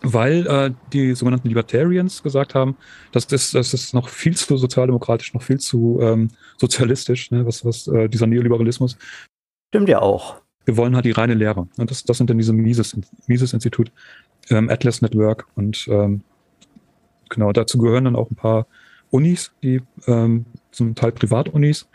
weil 0.02 0.48
äh, 0.48 0.72
die 0.94 1.14
sogenannten 1.14 1.48
Libertarians 1.48 2.24
gesagt 2.24 2.56
haben, 2.56 2.76
das 3.12 3.26
ist, 3.26 3.54
das 3.54 3.74
ist 3.74 3.94
noch 3.94 4.10
viel 4.10 4.36
zu 4.36 4.58
sozialdemokratisch, 4.58 5.34
noch 5.34 5.44
viel 5.44 5.60
zu 5.60 6.00
ähm, 6.02 6.30
sozialistisch, 6.58 7.30
ne, 7.32 7.46
was, 7.46 7.64
was 7.64 7.88
äh, 7.88 8.10
dieser 8.10 8.26
Neoliberalismus. 8.26 8.98
Stimmt 9.70 9.90
ja 9.90 10.02
auch. 10.02 10.42
wir 10.66 10.78
wollen 10.78 10.96
halt 10.96 11.06
die 11.06 11.12
reine 11.12 11.36
Lehre. 11.36 11.68
Und 11.78 11.92
das, 11.92 12.04
das 12.04 12.18
sind 12.18 12.30
dann 12.30 12.38
diese 12.38 12.54
Mises-Institut, 12.54 13.92
ähm, 14.50 14.70
Atlas 14.70 15.02
Network 15.02 15.48
und 15.56 15.88
ähm, 15.90 16.22
genau, 17.30 17.52
dazu 17.52 17.78
gehören 17.78 18.06
dann 18.06 18.16
auch 18.16 18.30
ein 18.30 18.36
paar 18.36 18.68
Unis, 19.12 19.52
die 19.64 19.82
ähm, 20.08 20.46
zum 20.72 20.96
Teil 20.96 21.12
Privatunis, 21.12 21.88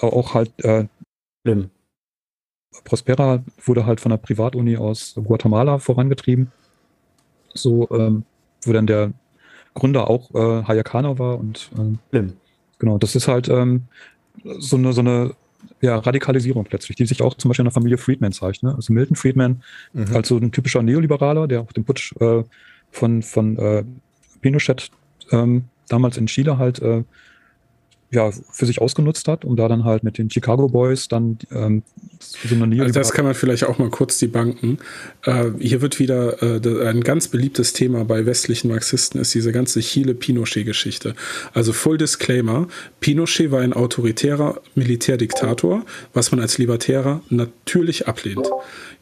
auch 0.00 0.34
halt 0.34 0.52
äh, 0.64 0.86
Schlimm. 1.42 1.70
Prospera 2.84 3.42
wurde 3.64 3.86
halt 3.86 4.00
von 4.00 4.12
einer 4.12 4.18
Privatuni 4.18 4.76
aus 4.76 5.14
Guatemala 5.14 5.78
vorangetrieben. 5.78 6.52
So, 7.54 7.88
ähm, 7.90 8.24
wo 8.62 8.72
dann 8.72 8.86
der 8.86 9.12
Gründer 9.74 10.10
auch 10.10 10.34
äh, 10.34 10.64
Hayakano 10.64 11.18
war 11.18 11.38
und 11.38 11.70
ähm, 11.78 11.98
genau, 12.78 12.98
das 12.98 13.14
ist 13.14 13.28
halt 13.28 13.48
ähm, 13.48 13.84
so 14.58 14.76
eine, 14.76 14.92
so 14.92 15.00
eine 15.00 15.34
ja, 15.80 15.96
Radikalisierung 15.96 16.66
letztlich, 16.70 16.96
die 16.96 17.06
sich 17.06 17.22
auch 17.22 17.34
zum 17.34 17.50
Beispiel 17.50 17.62
in 17.62 17.66
der 17.66 17.72
Familie 17.72 17.98
Friedman 17.98 18.32
zeigt. 18.32 18.62
Ne? 18.62 18.74
Also 18.74 18.92
Milton 18.92 19.16
Friedman 19.16 19.62
mhm. 19.92 20.14
als 20.14 20.28
so 20.28 20.36
ein 20.36 20.52
typischer 20.52 20.82
Neoliberaler, 20.82 21.46
der 21.46 21.60
auch 21.60 21.72
den 21.72 21.84
Putsch 21.84 22.14
äh, 22.20 22.42
von, 22.90 23.22
von 23.22 23.58
äh, 23.58 23.84
Pinochet 24.40 24.90
ähm, 25.32 25.64
damals 25.88 26.16
in 26.16 26.26
Chile 26.26 26.58
halt 26.58 26.80
äh, 26.80 27.04
ja, 28.10 28.30
für 28.50 28.66
sich 28.66 28.80
ausgenutzt 28.80 29.28
hat, 29.28 29.44
um 29.44 29.56
da 29.56 29.68
dann 29.68 29.84
halt 29.84 30.04
mit 30.04 30.18
den 30.18 30.30
Chicago 30.30 30.68
Boys 30.68 31.08
dann 31.08 31.38
ähm, 31.50 31.82
so 32.20 32.54
eine 32.54 32.82
Also 32.82 32.92
das 32.92 33.12
kann 33.12 33.24
man 33.24 33.34
vielleicht 33.34 33.64
auch 33.64 33.78
mal 33.78 33.90
kurz 33.90 34.18
die 34.18 34.26
Banken. 34.28 34.78
Äh, 35.24 35.50
hier 35.58 35.82
wird 35.82 35.98
wieder 35.98 36.42
äh, 36.42 36.88
ein 36.88 37.02
ganz 37.02 37.28
beliebtes 37.28 37.72
Thema 37.72 38.04
bei 38.04 38.24
westlichen 38.26 38.68
Marxisten 38.68 39.18
ist 39.18 39.34
diese 39.34 39.52
ganze 39.52 39.80
Chile-Pinochet-Geschichte. 39.80 41.14
Also 41.52 41.72
Full 41.72 41.98
Disclaimer, 41.98 42.68
Pinochet 43.00 43.50
war 43.50 43.60
ein 43.60 43.72
autoritärer 43.72 44.60
Militärdiktator, 44.74 45.84
was 46.14 46.30
man 46.30 46.40
als 46.40 46.58
Libertärer 46.58 47.22
natürlich 47.28 48.08
ablehnt. 48.08 48.48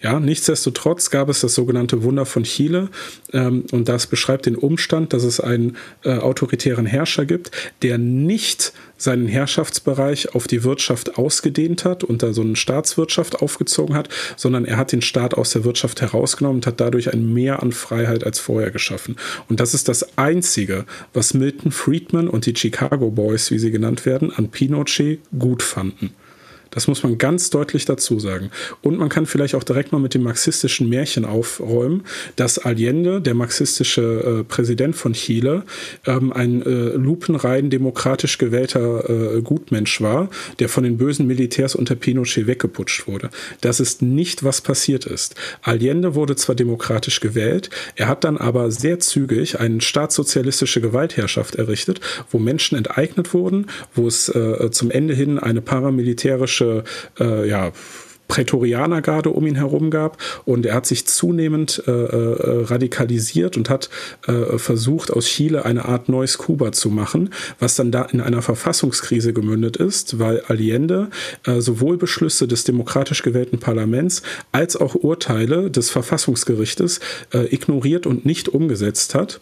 Ja, 0.01 0.21
nichtsdestotrotz 0.21 1.11
gab 1.11 1.29
es 1.29 1.41
das 1.41 1.55
sogenannte 1.55 2.03
Wunder 2.03 2.27
von 2.27 2.45
Chile 2.45 2.89
ähm, 3.33 3.65
und 3.73 3.89
das 3.89 4.07
beschreibt 4.07 4.47
den 4.47 4.57
Umstand, 4.57 5.13
dass 5.13 5.25
es 5.25 5.41
einen 5.41 5.77
äh, 6.05 6.19
autoritären 6.19 6.87
Herrscher 6.87 7.25
gibt, 7.25 7.51
der 7.83 7.99
nicht 7.99 8.73
seinen 9.05 9.29
Herrschaftsbereich 9.29 10.35
auf 10.35 10.47
die 10.47 10.65
Wirtschaft 10.65 11.19
ausgedehnt 11.19 11.85
hat 11.85 12.03
und 12.05 12.23
da 12.23 12.33
so 12.33 12.43
eine 12.43 12.57
Staatswirtschaft 12.57 13.41
aufgezogen 13.41 13.95
hat, 13.95 14.09
sondern 14.37 14.65
er 14.65 14.77
hat 14.77 14.93
den 14.93 15.03
Staat 15.03 15.35
aus 15.35 15.51
der 15.51 15.65
Wirtschaft 15.65 16.01
herausgenommen 16.01 16.57
und 16.57 16.67
hat 16.67 16.81
dadurch 16.81 17.13
ein 17.13 17.33
Mehr 17.33 17.63
an 17.63 17.73
Freiheit 17.73 18.25
als 18.25 18.39
vorher 18.39 18.71
geschaffen. 18.71 19.17
Und 19.49 19.61
das 19.61 19.75
ist 19.75 19.89
das 19.89 20.19
Einzige, 20.19 20.85
was 21.13 21.35
Milton 21.35 21.71
Friedman 21.71 22.29
und 22.29 22.47
die 22.47 22.57
Chicago 22.57 23.11
Boys, 23.11 23.51
wie 23.51 23.59
sie 23.59 23.71
genannt 23.71 24.07
werden, 24.07 24.33
an 24.33 24.51
Pinochet 24.51 25.21
gut 25.39 25.63
fanden. 25.63 26.15
Das 26.75 26.89
muss 26.89 27.03
man 27.03 27.19
ganz 27.19 27.51
deutlich 27.51 27.85
dazu 27.85 28.19
sagen. 28.19 28.51
Und 28.83 28.99
man 28.99 29.09
kann 29.09 29.27
vielleicht 29.27 29.55
auch 29.55 29.63
direkt 29.63 29.93
mal 29.93 30.01
mit 30.01 30.15
dem 30.15 30.23
marxistischen 30.23 30.89
Märchen 30.89 31.25
aufräumen, 31.25 32.03
dass 32.37 32.59
Allende, 32.59 33.21
der 33.21 33.35
marxistische 33.35 34.41
äh, 34.41 34.45
Präsident 34.45 34.97
von 34.97 35.13
Chile, 35.13 35.63
ähm, 36.05 36.33
ein 36.33 36.63
äh, 36.63 36.97
lupenrein 36.97 37.71
demokratisch 37.71 38.39
gewählter 38.39 39.37
äh, 39.37 39.41
Gutmensch 39.43 40.01
war, 40.01 40.29
der 40.59 40.69
von 40.69 40.83
den 40.83 40.99
bösen 40.99 41.27
Militärs 41.29 41.77
unter 41.77 41.95
Pinochet 41.95 42.49
weggeputscht 42.49 43.07
wurde. 43.07 43.31
Das 43.61 43.79
ist 43.79 44.03
nicht, 44.03 44.43
was 44.43 44.61
passiert 44.61 45.07
ist. 45.07 45.37
Allende 45.63 46.17
wurde 46.17 46.35
zwar 46.35 46.57
demokratisch 46.57 47.21
gewählt, 47.21 47.71
er 47.95 48.09
hat 48.09 48.25
dann 48.25 48.37
aber 48.37 48.71
sehr 48.73 48.99
zügig 48.99 49.61
eine 49.61 49.81
staatssozialistische 49.81 50.81
Gewaltherrschaft 50.81 51.55
errichtet, 51.55 52.01
wo 52.31 52.39
Menschen 52.39 52.77
enteignet 52.77 53.33
wurden, 53.33 53.67
wo 53.95 54.09
es 54.09 54.29
äh, 54.29 54.71
zum 54.73 54.91
Ende 54.91 55.15
hin 55.15 55.39
eine 55.39 55.61
paramilitärische 55.61 56.64
russische 56.65 56.85
äh, 57.21 57.49
ja, 57.49 57.73
Prätorianergarde 58.27 59.29
um 59.29 59.47
ihn 59.47 59.55
herum 59.55 59.91
gab. 59.91 60.17
Und 60.47 60.65
er 60.65 60.75
hat 60.75 60.87
sich 60.87 61.07
zunehmend 61.07 61.83
äh, 61.87 61.91
äh, 61.91 62.65
radikalisiert 62.65 63.57
und 63.57 63.69
hat 63.69 63.91
äh, 64.27 64.59
versucht, 64.59 65.13
aus 65.13 65.27
Chile 65.27 65.67
eine 65.67 65.85
Art 65.85 66.09
neues 66.09 66.39
Kuba 66.39 66.73
zu 66.73 66.89
machen, 66.89 67.31
was 67.59 67.77
dann 67.77 67.93
da 67.93 68.03
in 68.03 68.23
einer 68.23 68.41
Verfassungskrise 68.41 69.35
gemündet 69.35 69.77
ist, 69.77 70.19
weil 70.19 70.41
Allende 70.49 71.11
äh, 71.45 71.61
sowohl 71.61 71.99
Beschlüsse 71.99 72.49
des 72.49 72.65
demokratisch 72.65 73.23
gewählten 73.23 73.59
Parlaments 73.59 74.23
als 74.53 74.77
auch 74.77 74.95
Urteile 74.95 75.71
des 75.71 75.91
Verfassungsgerichtes 75.91 77.01
äh, 77.35 77.55
ignoriert 77.55 78.07
und 78.07 78.25
nicht 78.25 78.49
umgesetzt 78.49 79.15
hat. 79.15 79.41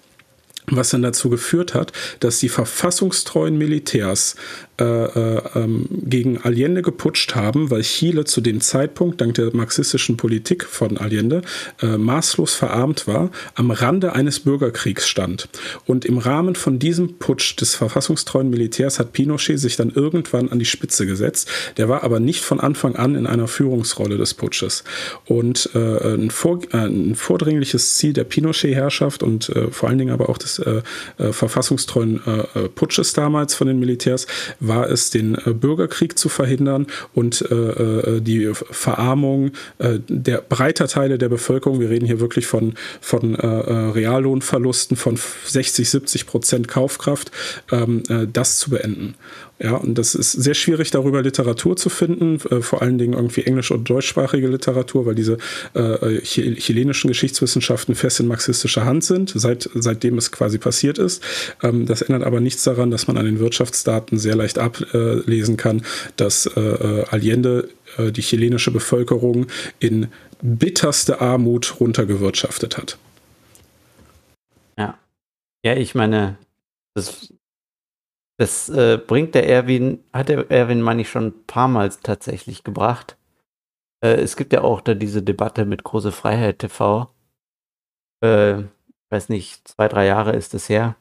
Was 0.66 0.90
dann 0.90 1.02
dazu 1.02 1.28
geführt 1.28 1.74
hat, 1.74 1.92
dass 2.20 2.38
die 2.38 2.48
verfassungstreuen 2.48 3.58
Militärs 3.58 4.36
ähm, 4.82 5.86
gegen 5.90 6.38
Allende 6.38 6.82
geputscht 6.82 7.34
haben, 7.34 7.70
weil 7.70 7.82
Chile 7.82 8.24
zu 8.24 8.40
dem 8.40 8.60
Zeitpunkt 8.60 9.20
dank 9.20 9.34
der 9.34 9.54
marxistischen 9.54 10.16
Politik 10.16 10.64
von 10.64 10.98
Allende 10.98 11.42
äh, 11.80 11.96
maßlos 11.96 12.54
verarmt 12.54 13.06
war, 13.06 13.30
am 13.54 13.70
Rande 13.70 14.14
eines 14.14 14.40
Bürgerkriegs 14.40 15.08
stand. 15.08 15.48
Und 15.86 16.04
im 16.04 16.18
Rahmen 16.18 16.54
von 16.54 16.78
diesem 16.78 17.18
Putsch 17.18 17.56
des 17.60 17.74
verfassungstreuen 17.74 18.50
Militärs 18.50 18.98
hat 18.98 19.12
Pinochet 19.12 19.58
sich 19.58 19.76
dann 19.76 19.90
irgendwann 19.90 20.48
an 20.48 20.58
die 20.58 20.64
Spitze 20.64 21.06
gesetzt. 21.06 21.48
Der 21.76 21.88
war 21.88 22.02
aber 22.02 22.20
nicht 22.20 22.42
von 22.42 22.60
Anfang 22.60 22.96
an 22.96 23.14
in 23.14 23.26
einer 23.26 23.48
Führungsrolle 23.48 24.16
des 24.16 24.34
Putsches. 24.34 24.84
Und 25.26 25.70
äh, 25.74 26.14
ein, 26.14 26.30
vor, 26.30 26.60
äh, 26.72 26.78
ein, 26.78 27.14
vordringliches 27.14 27.96
Ziel 27.96 28.12
der 28.12 28.24
Pinochet-Herrschaft 28.24 29.22
und 29.22 29.48
äh, 29.50 29.70
vor 29.70 29.88
allen 29.88 29.98
Dingen 29.98 30.12
aber 30.12 30.28
auch 30.28 30.38
des 30.38 30.62
verfassungstreuen 31.16 32.20
Putsches 32.74 33.12
damals 33.12 33.54
von 33.54 33.66
den 33.66 33.78
Militärs 33.78 34.26
war 34.60 34.71
es, 34.80 35.10
den 35.10 35.34
äh, 35.34 35.52
Bürgerkrieg 35.52 36.18
zu 36.18 36.28
verhindern 36.28 36.86
und 37.14 37.42
äh, 37.42 37.54
äh, 37.54 38.20
die 38.20 38.50
Verarmung 38.54 39.52
der 39.78 40.38
breiter 40.38 40.88
Teile 40.88 41.18
der 41.18 41.28
Bevölkerung. 41.28 41.80
Wir 41.80 41.90
reden 41.90 42.06
hier 42.06 42.20
wirklich 42.20 42.46
von, 42.46 42.74
von 43.00 43.34
Reallohnverlusten 43.34 44.96
von 44.96 45.18
60, 45.44 45.88
70 45.88 46.26
Prozent 46.26 46.68
Kaufkraft, 46.68 47.30
ähm, 47.70 48.02
das 48.32 48.58
zu 48.58 48.70
beenden. 48.70 49.14
Ja, 49.62 49.76
und 49.76 49.96
das 49.96 50.16
ist 50.16 50.32
sehr 50.32 50.54
schwierig, 50.54 50.90
darüber 50.90 51.22
Literatur 51.22 51.76
zu 51.76 51.88
finden, 51.88 52.40
äh, 52.50 52.62
vor 52.62 52.82
allen 52.82 52.98
Dingen 52.98 53.12
irgendwie 53.12 53.42
englisch- 53.42 53.70
und 53.70 53.88
deutschsprachige 53.88 54.48
Literatur, 54.48 55.06
weil 55.06 55.14
diese 55.14 55.38
äh, 55.74 56.18
chilenischen 56.22 57.06
Geschichtswissenschaften 57.06 57.94
fest 57.94 58.18
in 58.18 58.26
marxistischer 58.26 58.84
Hand 58.84 59.04
sind, 59.04 59.32
seit, 59.36 59.70
seitdem 59.72 60.18
es 60.18 60.32
quasi 60.32 60.58
passiert 60.58 60.98
ist. 60.98 61.22
Ähm, 61.62 61.86
das 61.86 62.02
ändert 62.02 62.24
aber 62.24 62.40
nichts 62.40 62.64
daran, 62.64 62.90
dass 62.90 63.06
man 63.06 63.16
an 63.16 63.24
den 63.24 63.38
Wirtschaftsdaten 63.38 64.18
sehr 64.18 64.34
leicht 64.34 64.58
ablesen 64.58 65.56
kann, 65.56 65.82
dass 66.16 66.46
äh, 66.46 66.60
äh 66.60 67.04
Allende 67.10 67.68
äh, 67.98 68.10
die 68.10 68.22
chilenische 68.22 68.72
Bevölkerung 68.72 69.46
in 69.78 70.08
bitterste 70.42 71.20
Armut 71.20 71.78
runtergewirtschaftet 71.78 72.76
hat. 72.76 72.98
Ja. 74.76 74.98
Ja, 75.64 75.76
ich 75.76 75.94
meine, 75.94 76.36
das 76.94 77.32
das 78.42 78.68
äh, 78.68 78.98
bringt 78.98 79.34
der 79.34 79.48
Erwin, 79.48 80.02
hat 80.12 80.28
der 80.28 80.50
Erwin, 80.50 80.82
meine 80.82 81.02
ich, 81.02 81.08
schon 81.08 81.26
ein 81.26 81.46
paar 81.46 81.68
Mal 81.68 81.88
tatsächlich 81.90 82.64
gebracht. 82.64 83.16
Äh, 84.04 84.16
es 84.20 84.36
gibt 84.36 84.52
ja 84.52 84.62
auch 84.62 84.80
da 84.80 84.94
diese 84.94 85.22
Debatte 85.22 85.64
mit 85.64 85.84
Große 85.84 86.12
Freiheit 86.12 86.58
TV. 86.58 87.08
Äh, 88.20 88.64
weiß 89.10 89.28
nicht, 89.28 89.68
zwei, 89.68 89.88
drei 89.88 90.06
Jahre 90.06 90.32
ist 90.32 90.54
es 90.54 90.68
her. 90.68 90.96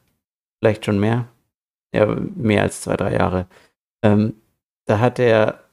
Vielleicht 0.60 0.84
schon 0.84 1.00
mehr. 1.00 1.28
Ja, 1.94 2.06
mehr 2.06 2.62
als 2.62 2.80
zwei, 2.82 2.96
drei 2.96 3.14
Jahre. 3.14 3.48
Ähm, 4.04 4.40
da 4.86 5.00
hat 5.00 5.18
er 5.18 5.64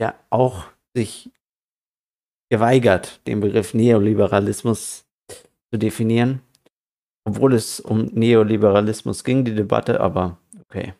ja 0.00 0.14
auch 0.30 0.66
sich 0.94 1.30
geweigert, 2.50 3.26
den 3.26 3.40
Begriff 3.40 3.74
Neoliberalismus 3.74 5.06
zu 5.72 5.78
definieren. 5.78 6.40
Obwohl 7.24 7.54
es 7.54 7.80
um 7.80 8.06
Neoliberalismus 8.06 9.24
ging, 9.24 9.44
die 9.44 9.54
Debatte, 9.54 10.00
aber 10.00 10.38
Okay. 10.70 10.94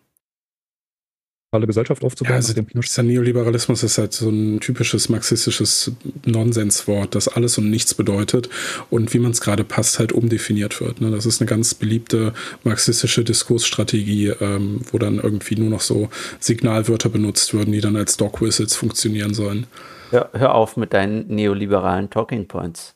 Alle 1.52 1.66
Gesellschaft 1.66 2.04
aufzubauen. 2.04 2.30
Ja, 2.30 2.36
also 2.36 2.54
dieser 2.54 3.02
Neoliberalismus 3.02 3.82
ist 3.82 3.98
halt 3.98 4.12
so 4.12 4.30
ein 4.30 4.60
typisches 4.60 5.08
marxistisches 5.08 5.90
Nonsenswort, 6.24 7.16
das 7.16 7.26
alles 7.26 7.58
und 7.58 7.70
nichts 7.70 7.92
bedeutet 7.92 8.48
und 8.88 9.12
wie 9.12 9.18
man 9.18 9.32
es 9.32 9.40
gerade 9.40 9.64
passt, 9.64 9.98
halt 9.98 10.12
umdefiniert 10.12 10.80
wird. 10.80 11.00
Ne? 11.00 11.10
Das 11.10 11.26
ist 11.26 11.40
eine 11.40 11.48
ganz 11.48 11.74
beliebte 11.74 12.34
marxistische 12.62 13.24
Diskursstrategie, 13.24 14.28
ähm, 14.28 14.82
wo 14.92 14.98
dann 14.98 15.18
irgendwie 15.18 15.56
nur 15.56 15.70
noch 15.70 15.80
so 15.80 16.08
Signalwörter 16.38 17.08
benutzt 17.08 17.52
würden, 17.52 17.72
die 17.72 17.80
dann 17.80 17.96
als 17.96 18.16
Dog 18.16 18.40
Whistles 18.40 18.76
funktionieren 18.76 19.34
sollen. 19.34 19.66
Hör, 20.10 20.30
hör 20.32 20.54
auf 20.54 20.76
mit 20.76 20.92
deinen 20.92 21.26
neoliberalen 21.34 22.10
Talking 22.10 22.46
Points. 22.46 22.94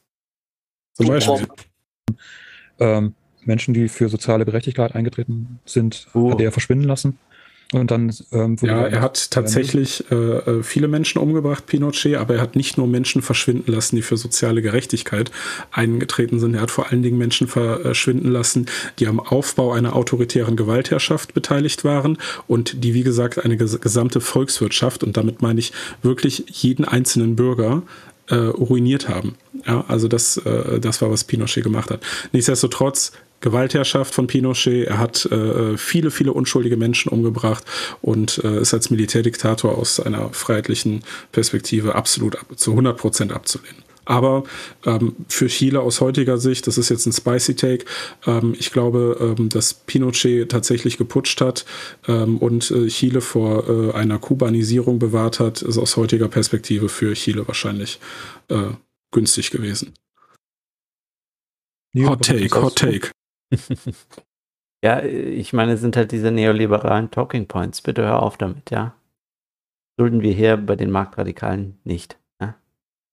Zum 0.92 1.08
Beispiel. 1.08 1.48
Ähm, 2.78 3.14
Menschen, 3.44 3.74
die 3.74 3.88
für 3.88 4.08
soziale 4.08 4.44
Gerechtigkeit 4.44 4.94
eingetreten 4.94 5.58
sind, 5.64 6.06
oh. 6.14 6.30
hat 6.30 6.40
er 6.40 6.52
verschwinden 6.52 6.84
lassen. 6.84 7.18
Und 7.74 7.90
dann 7.90 8.14
ähm, 8.30 8.56
ja, 8.60 8.86
er 8.86 9.00
hat 9.00 9.32
tatsächlich 9.32 10.04
äh, 10.12 10.14
äh, 10.14 10.62
viele 10.62 10.86
Menschen 10.86 11.18
umgebracht, 11.18 11.66
Pinochet, 11.66 12.14
aber 12.14 12.36
er 12.36 12.40
hat 12.40 12.54
nicht 12.54 12.78
nur 12.78 12.86
Menschen 12.86 13.20
verschwinden 13.20 13.72
lassen, 13.72 13.96
die 13.96 14.02
für 14.02 14.16
soziale 14.16 14.62
Gerechtigkeit 14.62 15.32
eingetreten 15.72 16.38
sind. 16.38 16.54
Er 16.54 16.60
hat 16.60 16.70
vor 16.70 16.90
allen 16.90 17.02
Dingen 17.02 17.18
Menschen 17.18 17.48
verschwinden 17.48 18.30
lassen, 18.30 18.66
die 19.00 19.08
am 19.08 19.18
Aufbau 19.18 19.72
einer 19.72 19.96
autoritären 19.96 20.54
Gewaltherrschaft 20.54 21.34
beteiligt 21.34 21.82
waren 21.82 22.18
und 22.46 22.84
die, 22.84 22.94
wie 22.94 23.02
gesagt, 23.02 23.44
eine 23.44 23.56
gesamte 23.56 24.20
Volkswirtschaft, 24.20 25.02
und 25.02 25.16
damit 25.16 25.42
meine 25.42 25.58
ich 25.58 25.72
wirklich 26.00 26.44
jeden 26.48 26.84
einzelnen 26.84 27.34
Bürger, 27.34 27.82
äh, 28.28 28.36
ruiniert 28.36 29.08
haben. 29.08 29.34
Ja, 29.66 29.84
also 29.88 30.08
das, 30.08 30.36
äh, 30.38 30.80
das 30.80 31.02
war, 31.02 31.10
was 31.10 31.24
Pinochet 31.24 31.62
gemacht 31.62 31.90
hat. 31.90 32.00
Nichtsdestotrotz, 32.32 33.12
Gewaltherrschaft 33.44 34.14
von 34.14 34.26
Pinochet, 34.26 34.86
er 34.86 34.98
hat 34.98 35.26
äh, 35.26 35.76
viele, 35.76 36.10
viele 36.10 36.32
unschuldige 36.32 36.78
Menschen 36.78 37.10
umgebracht 37.10 37.62
und 38.00 38.42
äh, 38.42 38.62
ist 38.62 38.72
als 38.72 38.88
Militärdiktator 38.88 39.76
aus 39.76 40.00
einer 40.00 40.30
freiheitlichen 40.32 41.02
Perspektive 41.30 41.94
absolut 41.94 42.36
ab, 42.36 42.46
zu 42.56 42.70
100 42.70 42.96
Prozent 42.96 43.32
abzulehnen. 43.32 43.84
Aber 44.06 44.44
ähm, 44.86 45.14
für 45.28 45.48
Chile 45.48 45.80
aus 45.80 46.00
heutiger 46.00 46.38
Sicht, 46.38 46.66
das 46.66 46.78
ist 46.78 46.88
jetzt 46.88 47.06
ein 47.06 47.12
spicy 47.12 47.54
Take, 47.54 47.84
ähm, 48.26 48.54
ich 48.58 48.72
glaube, 48.72 49.34
ähm, 49.38 49.50
dass 49.50 49.74
Pinochet 49.74 50.50
tatsächlich 50.50 50.96
geputscht 50.96 51.42
hat 51.42 51.66
ähm, 52.08 52.38
und 52.38 52.70
äh, 52.70 52.86
Chile 52.86 53.20
vor 53.20 53.68
äh, 53.68 53.92
einer 53.92 54.18
Kubanisierung 54.18 54.98
bewahrt 54.98 55.38
hat, 55.38 55.60
ist 55.60 55.76
aus 55.76 55.98
heutiger 55.98 56.28
Perspektive 56.28 56.88
für 56.88 57.12
Chile 57.12 57.46
wahrscheinlich 57.46 57.98
äh, 58.48 58.72
günstig 59.10 59.50
gewesen. 59.50 59.92
Ja, 61.94 62.08
hot 62.08 62.22
Take, 62.22 62.62
Hot 62.62 62.76
Take. 62.76 63.10
Ja, 64.84 65.02
ich 65.02 65.52
meine, 65.52 65.72
es 65.72 65.80
sind 65.80 65.96
halt 65.96 66.12
diese 66.12 66.30
neoliberalen 66.30 67.10
Talking 67.10 67.46
Points. 67.46 67.82
Bitte 67.82 68.02
hör 68.02 68.22
auf 68.22 68.36
damit, 68.36 68.70
ja. 68.70 68.94
Dulden 69.96 70.22
wir 70.22 70.32
hier 70.32 70.56
bei 70.56 70.76
den 70.76 70.90
Marktradikalen 70.90 71.78
nicht. 71.84 72.18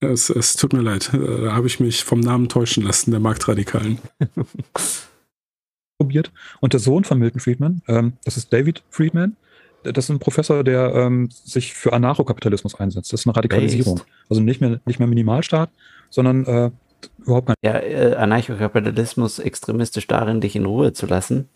Es, 0.01 0.31
es 0.31 0.55
tut 0.55 0.73
mir 0.73 0.81
leid, 0.81 1.11
da 1.13 1.53
habe 1.53 1.67
ich 1.67 1.79
mich 1.79 2.03
vom 2.03 2.21
Namen 2.21 2.49
täuschen 2.49 2.83
lassen, 2.83 3.11
der 3.11 3.19
Marktradikalen. 3.19 3.99
Probiert. 5.99 6.31
Und 6.59 6.73
der 6.73 6.79
Sohn 6.79 7.03
von 7.03 7.19
Milton 7.19 7.39
Friedman, 7.39 7.83
ähm, 7.87 8.13
das 8.23 8.35
ist 8.35 8.51
David 8.51 8.81
Friedman, 8.89 9.37
das 9.83 10.05
ist 10.05 10.09
ein 10.09 10.17
Professor, 10.17 10.63
der 10.63 10.93
ähm, 10.95 11.29
sich 11.29 11.73
für 11.73 11.93
Anarchokapitalismus 11.93 12.73
einsetzt. 12.75 13.13
Das 13.13 13.21
ist 13.21 13.27
eine 13.27 13.35
Radikalisierung. 13.35 13.97
Based. 13.97 14.07
Also 14.27 14.41
nicht 14.41 14.59
mehr, 14.59 14.79
nicht 14.85 14.97
mehr 14.97 15.07
Minimalstaat, 15.07 15.69
sondern 16.09 16.45
äh, 16.45 16.71
überhaupt 17.17 17.47
kein. 17.47 17.55
Ja, 17.63 17.79
äh, 17.79 18.15
Anarchokapitalismus 18.15 19.39
extremistisch 19.39 20.07
darin, 20.07 20.41
dich 20.41 20.55
in 20.55 20.65
Ruhe 20.65 20.93
zu 20.93 21.05
lassen. 21.05 21.49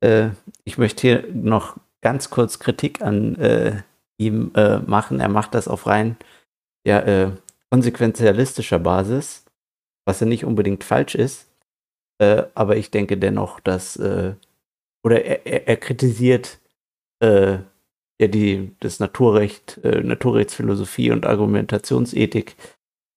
Äh, 0.00 0.30
ich 0.64 0.78
möchte 0.78 1.00
hier 1.02 1.24
noch 1.32 1.76
ganz 2.02 2.30
kurz 2.30 2.58
Kritik 2.58 3.02
an 3.02 3.36
äh, 3.36 3.82
ihm 4.18 4.52
äh, 4.54 4.78
machen. 4.78 5.20
Er 5.20 5.28
macht 5.28 5.54
das 5.54 5.68
auf 5.68 5.86
rein 5.86 6.16
ja, 6.86 7.00
äh, 7.00 7.32
konsequenzialistischer 7.70 8.78
Basis, 8.78 9.44
was 10.06 10.20
ja 10.20 10.26
nicht 10.26 10.44
unbedingt 10.44 10.84
falsch 10.84 11.14
ist. 11.14 11.48
Äh, 12.18 12.44
aber 12.54 12.76
ich 12.76 12.90
denke 12.90 13.18
dennoch, 13.18 13.60
dass, 13.60 13.96
äh, 13.96 14.34
oder 15.04 15.24
er, 15.24 15.46
er, 15.46 15.68
er 15.68 15.76
kritisiert 15.76 16.58
äh, 17.20 17.58
ja 18.20 18.28
die, 18.28 18.74
das 18.80 18.98
Naturrecht, 18.98 19.78
Naturrechtsphilosophie 19.82 21.10
und 21.10 21.26
Argumentationsethik. 21.26 22.56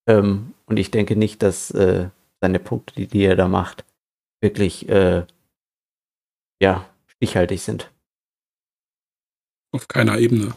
Ähm, 0.09 0.53
und 0.69 0.77
ich 0.77 0.91
denke 0.91 1.15
nicht, 1.15 1.41
dass 1.41 1.71
äh, 1.71 2.09
seine 2.39 2.59
Punkte, 2.59 2.93
die, 2.95 3.07
die 3.07 3.23
er 3.23 3.35
da 3.35 3.47
macht, 3.47 3.83
wirklich 4.41 4.87
äh, 4.87 5.25
ja, 6.61 6.87
stichhaltig 7.07 7.61
sind. 7.61 7.91
Auf 9.71 9.87
keiner 9.87 10.17
Ebene. 10.17 10.53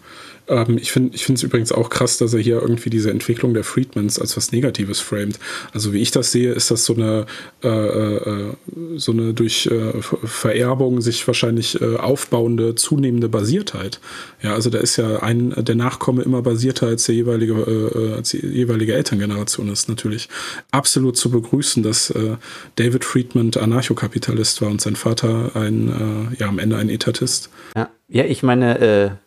Ähm, 0.53 0.79
ich 0.79 0.93
finde 0.93 1.17
es 1.17 1.43
übrigens 1.43 1.73
auch 1.73 1.91
krass, 1.91 2.19
dass 2.19 2.35
er 2.35 2.41
hier 2.41 2.61
irgendwie 2.61 2.91
diese 2.91 3.11
Entwicklung 3.11 3.55
der 3.55 3.65
Friedmans 3.65 4.19
als 4.19 4.37
was 4.37 4.53
Negatives 4.53 5.01
framed. 5.01 5.39
Also 5.73 5.93
wie 5.93 6.01
ich 6.01 6.11
das 6.11 6.31
sehe, 6.31 6.53
ist 6.53 6.71
das 6.71 6.85
so 6.85 6.95
eine, 6.95 7.27
äh, 7.63 7.69
äh, 7.69 8.53
so 8.97 9.13
eine 9.13 9.35
durch 9.35 9.67
äh, 9.67 10.01
Vererbung 10.03 11.01
sich 11.01 11.27
wahrscheinlich 11.27 11.81
äh, 11.81 11.97
aufbauende, 11.97 12.75
zunehmende 12.75 13.29
Basiertheit. 13.29 14.01
Ja, 14.43 14.55
also 14.55 14.71
da 14.71 14.79
ist 14.79 14.97
ja 14.97 15.21
ein, 15.21 15.55
der 15.57 15.75
Nachkomme 15.75 16.23
immer 16.23 16.43
basierter 16.43 16.89
als 16.89 17.05
der 17.05 17.15
jeweilige, 17.15 17.55
äh, 17.55 18.15
als 18.15 18.31
die 18.31 18.47
jeweilige 18.47 18.95
Elterngeneration 18.95 19.71
ist. 19.71 19.89
Natürlich 19.89 20.29
absolut 20.71 21.17
zu 21.17 21.31
begrüßen, 21.31 21.83
dass 21.83 22.11
äh, 22.11 22.37
David 22.77 23.05
Friedman 23.05 23.51
Anarchokapitalist 23.59 24.63
war 24.63 24.71
und 24.71 24.81
sein 24.81 24.97
Vater 24.97 25.53
ein, 25.55 26.35
ja, 26.39 26.49
am 26.49 26.59
Ende 26.59 26.77
ein 26.77 26.89
Etatist. 26.89 27.51
Ja, 27.77 27.89
ja 28.09 28.25
ich 28.25 28.43
meine, 28.43 29.19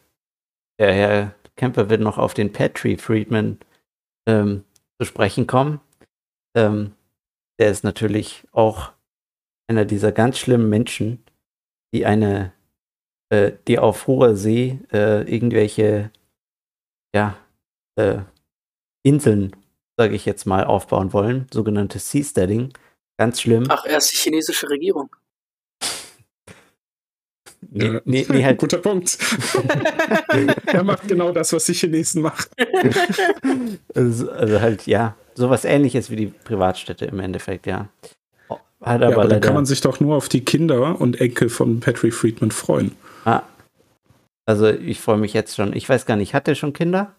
der 0.79 0.93
Herr 0.93 1.35
Kemper 1.55 1.89
wird 1.89 2.01
noch 2.01 2.17
auf 2.17 2.33
den 2.33 2.51
Petri 2.51 2.97
Friedman 2.97 3.59
ähm, 4.27 4.63
zu 4.99 5.05
sprechen 5.05 5.47
kommen. 5.47 5.79
Ähm, 6.55 6.93
der 7.59 7.71
ist 7.71 7.83
natürlich 7.83 8.45
auch 8.51 8.91
einer 9.67 9.85
dieser 9.85 10.11
ganz 10.11 10.37
schlimmen 10.37 10.69
Menschen, 10.69 11.23
die 11.93 12.05
eine, 12.05 12.53
äh, 13.29 13.53
die 13.67 13.79
auf 13.79 14.07
hoher 14.07 14.35
See 14.35 14.79
äh, 14.91 15.21
irgendwelche, 15.31 16.11
ja, 17.15 17.37
äh, 17.97 18.19
Inseln, 19.03 19.55
sage 19.97 20.15
ich 20.15 20.25
jetzt 20.25 20.45
mal, 20.45 20.65
aufbauen 20.65 21.13
wollen, 21.13 21.47
sogenannte 21.53 21.99
Seasteading. 21.99 22.73
Ganz 23.17 23.41
schlimm. 23.41 23.65
Ach, 23.69 23.85
er 23.85 23.99
ist 23.99 24.11
die 24.11 24.17
chinesische 24.17 24.69
Regierung. 24.69 25.15
Nee, 27.77 27.99
nee, 28.05 28.25
nee, 28.29 28.43
halt. 28.43 28.57
Guter 28.57 28.77
Punkt. 28.77 29.17
er 30.65 30.83
macht 30.83 31.09
genau 31.09 31.33
das, 31.33 31.51
was 31.51 31.65
die 31.65 31.73
Chinesen 31.73 32.21
machen. 32.21 32.45
Also, 33.93 34.29
also, 34.31 34.61
halt, 34.61 34.87
ja, 34.87 35.15
sowas 35.35 35.65
ähnliches 35.65 36.09
wie 36.09 36.15
die 36.15 36.27
Privatstädte 36.27 37.05
im 37.05 37.19
Endeffekt, 37.19 37.65
ja. 37.67 37.89
Hat 38.49 39.01
aber, 39.01 39.09
ja, 39.09 39.11
aber 39.17 39.27
dann 39.27 39.41
kann 39.41 39.53
man 39.53 39.65
sich 39.65 39.81
doch 39.81 39.99
nur 39.99 40.15
auf 40.15 40.29
die 40.29 40.43
Kinder 40.43 40.99
und 40.99 41.19
Enkel 41.19 41.49
von 41.49 41.79
Patrick 41.79 42.13
Friedman 42.13 42.51
freuen. 42.51 42.91
Ah. 43.25 43.41
Also 44.45 44.67
ich 44.67 44.99
freue 44.99 45.17
mich 45.17 45.33
jetzt 45.33 45.55
schon. 45.55 45.75
Ich 45.75 45.87
weiß 45.87 46.05
gar 46.05 46.17
nicht, 46.17 46.33
hat 46.33 46.47
er 46.47 46.55
schon 46.55 46.73
Kinder? 46.73 47.13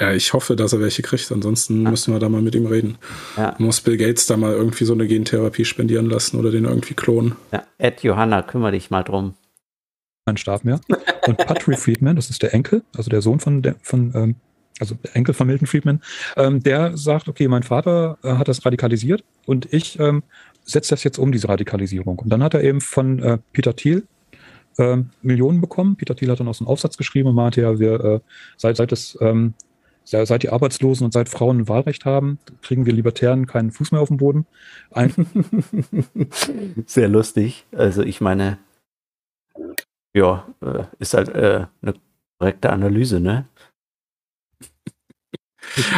Ja, 0.00 0.12
ich 0.12 0.32
hoffe, 0.32 0.56
dass 0.56 0.72
er 0.72 0.80
welche 0.80 1.02
kriegt. 1.02 1.30
Ansonsten 1.30 1.86
ah. 1.86 1.90
müssen 1.90 2.12
wir 2.12 2.20
da 2.20 2.28
mal 2.28 2.42
mit 2.42 2.54
ihm 2.54 2.66
reden. 2.66 2.98
Ja. 3.36 3.54
Muss 3.58 3.80
Bill 3.80 3.96
Gates 3.96 4.26
da 4.26 4.36
mal 4.36 4.52
irgendwie 4.52 4.84
so 4.84 4.94
eine 4.94 5.06
Gentherapie 5.06 5.64
spendieren 5.64 6.06
lassen 6.06 6.38
oder 6.38 6.50
den 6.50 6.64
irgendwie 6.64 6.94
klonen. 6.94 7.36
Ja, 7.52 7.64
Ed 7.78 8.02
Johanna, 8.02 8.42
kümmere 8.42 8.72
dich 8.72 8.90
mal 8.90 9.02
drum. 9.02 9.34
Kein 10.26 10.36
Stab 10.36 10.64
mehr. 10.64 10.80
Und 11.26 11.36
Patrick 11.36 11.78
Friedman, 11.78 12.16
das 12.16 12.30
ist 12.30 12.42
der 12.42 12.54
Enkel, 12.54 12.82
also 12.96 13.10
der 13.10 13.22
Sohn 13.22 13.40
von, 13.40 13.60
der, 13.60 13.74
von 13.82 14.12
ähm, 14.14 14.36
also 14.80 14.94
der 14.94 15.16
Enkel 15.16 15.34
von 15.34 15.46
Milton 15.46 15.66
Friedman, 15.66 16.00
ähm, 16.36 16.62
der 16.62 16.96
sagt, 16.96 17.28
okay, 17.28 17.48
mein 17.48 17.62
Vater 17.62 18.18
äh, 18.22 18.34
hat 18.34 18.48
das 18.48 18.64
radikalisiert 18.64 19.24
und 19.46 19.72
ich 19.72 19.98
ähm, 19.98 20.22
setze 20.64 20.90
das 20.90 21.04
jetzt 21.04 21.18
um, 21.18 21.32
diese 21.32 21.48
Radikalisierung. 21.48 22.18
Und 22.20 22.30
dann 22.30 22.42
hat 22.42 22.54
er 22.54 22.62
eben 22.62 22.80
von 22.80 23.18
äh, 23.20 23.38
Peter 23.52 23.74
Thiel 23.74 24.06
äh, 24.78 24.98
Millionen 25.22 25.60
bekommen. 25.60 25.96
Peter 25.96 26.14
Thiel 26.14 26.30
hat 26.30 26.40
dann 26.40 26.48
auch 26.48 26.54
so 26.54 26.64
einen 26.64 26.70
Aufsatz 26.70 26.96
geschrieben 26.96 27.28
und 27.28 27.34
meinte 27.34 27.60
ja, 27.60 27.78
wir 27.78 28.00
äh, 28.04 28.20
seit, 28.56 28.76
seit 28.76 28.92
es 28.92 29.18
ähm, 29.20 29.54
seit 30.04 30.42
die 30.42 30.50
Arbeitslosen 30.50 31.04
und 31.04 31.12
seit 31.12 31.28
Frauen 31.28 31.60
ein 31.60 31.68
Wahlrecht 31.68 32.04
haben, 32.04 32.38
kriegen 32.62 32.86
wir 32.86 32.92
Libertären 32.92 33.46
keinen 33.46 33.70
Fuß 33.70 33.92
mehr 33.92 34.00
auf 34.00 34.08
den 34.08 34.16
Boden. 34.16 34.46
Sehr 36.86 37.08
lustig. 37.08 37.64
Also 37.72 38.02
ich 38.02 38.20
meine, 38.20 38.58
ja, 40.14 40.46
äh, 40.60 40.84
ist 40.98 41.14
halt 41.14 41.28
äh, 41.30 41.66
eine 41.82 41.94
korrekte 42.38 42.70
Analyse, 42.70 43.20
ne? 43.20 43.46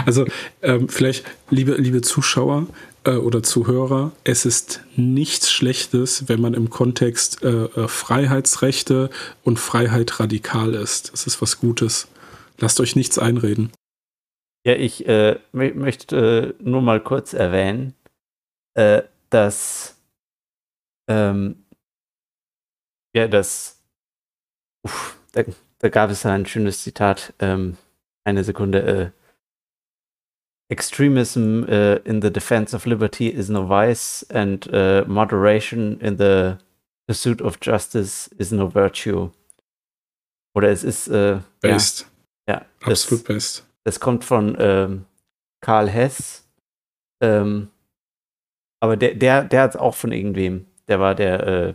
Also 0.07 0.27
ähm, 0.63 0.89
vielleicht, 0.89 1.25
liebe, 1.51 1.75
liebe 1.75 2.01
Zuschauer 2.01 2.67
äh, 3.05 3.13
oder 3.13 3.43
Zuhörer, 3.43 4.13
es 4.23 4.45
ist 4.45 4.83
nichts 4.95 5.51
Schlechtes, 5.51 6.29
wenn 6.29 6.41
man 6.41 6.55
im 6.55 6.71
Kontext 6.71 7.43
äh, 7.43 7.65
äh 7.65 7.89
Freiheitsrechte 7.89 9.11
und 9.43 9.59
Freiheit 9.59 10.21
radikal 10.21 10.75
ist. 10.75 11.13
Das 11.13 11.27
ist 11.27 11.43
was 11.43 11.59
Gutes. 11.59 12.09
Lasst 12.59 12.79
euch 12.79 12.95
nichts 12.95 13.19
einreden. 13.19 13.73
Ja, 14.67 14.75
ich 14.75 15.07
äh, 15.07 15.39
möchte 15.53 16.55
äh, 16.59 16.63
nur 16.63 16.81
mal 16.81 17.01
kurz 17.01 17.35
erwähnen, 17.35 17.95
äh, 18.75 19.03
dass 19.29 20.03
ähm, 21.09 21.65
ja, 23.15 23.29
das 23.29 23.83
uff, 24.83 25.19
da, 25.33 25.43
da, 25.79 25.89
gab 25.89 26.11
es 26.11 26.25
ein 26.25 26.47
schönes 26.47 26.83
Zitat, 26.83 27.35
ähm, 27.39 27.77
eine 28.25 28.43
Sekunde. 28.43 28.83
Äh, 28.83 29.11
Extremism 30.71 31.65
uh, 31.65 31.99
in 32.07 32.23
the 32.23 32.31
defense 32.31 32.75
of 32.75 32.87
liberty 32.87 33.29
is 33.29 33.51
no 33.51 33.69
vice, 33.69 34.25
and 34.31 34.67
uh, 34.73 35.05
moderation 35.07 36.01
in 36.01 36.17
the 36.17 36.59
pursuit 37.07 37.43
of 37.43 37.61
justice 37.61 38.29
is 38.39 38.51
no 38.51 38.67
virtue. 38.67 39.31
Oder 40.55 40.71
es 40.71 40.83
ist 40.83 41.09
äh, 41.09 41.41
based. 41.61 42.07
Ja, 42.49 42.55
ja 42.55 42.67
absolut 42.81 43.25
based. 43.25 43.63
Das 43.85 44.01
kommt 44.01 44.25
von 44.25 44.57
ähm, 44.59 45.05
Karl 45.61 45.89
Hess. 45.89 46.49
Ähm, 47.21 47.71
aber 48.81 48.97
der, 48.97 49.15
der, 49.15 49.45
der 49.45 49.63
hat 49.63 49.71
es 49.71 49.77
auch 49.77 49.95
von 49.95 50.13
irgendwem. 50.13 50.67
Der 50.89 51.01
war 51.01 51.15
der, 51.15 51.47
äh, 51.47 51.75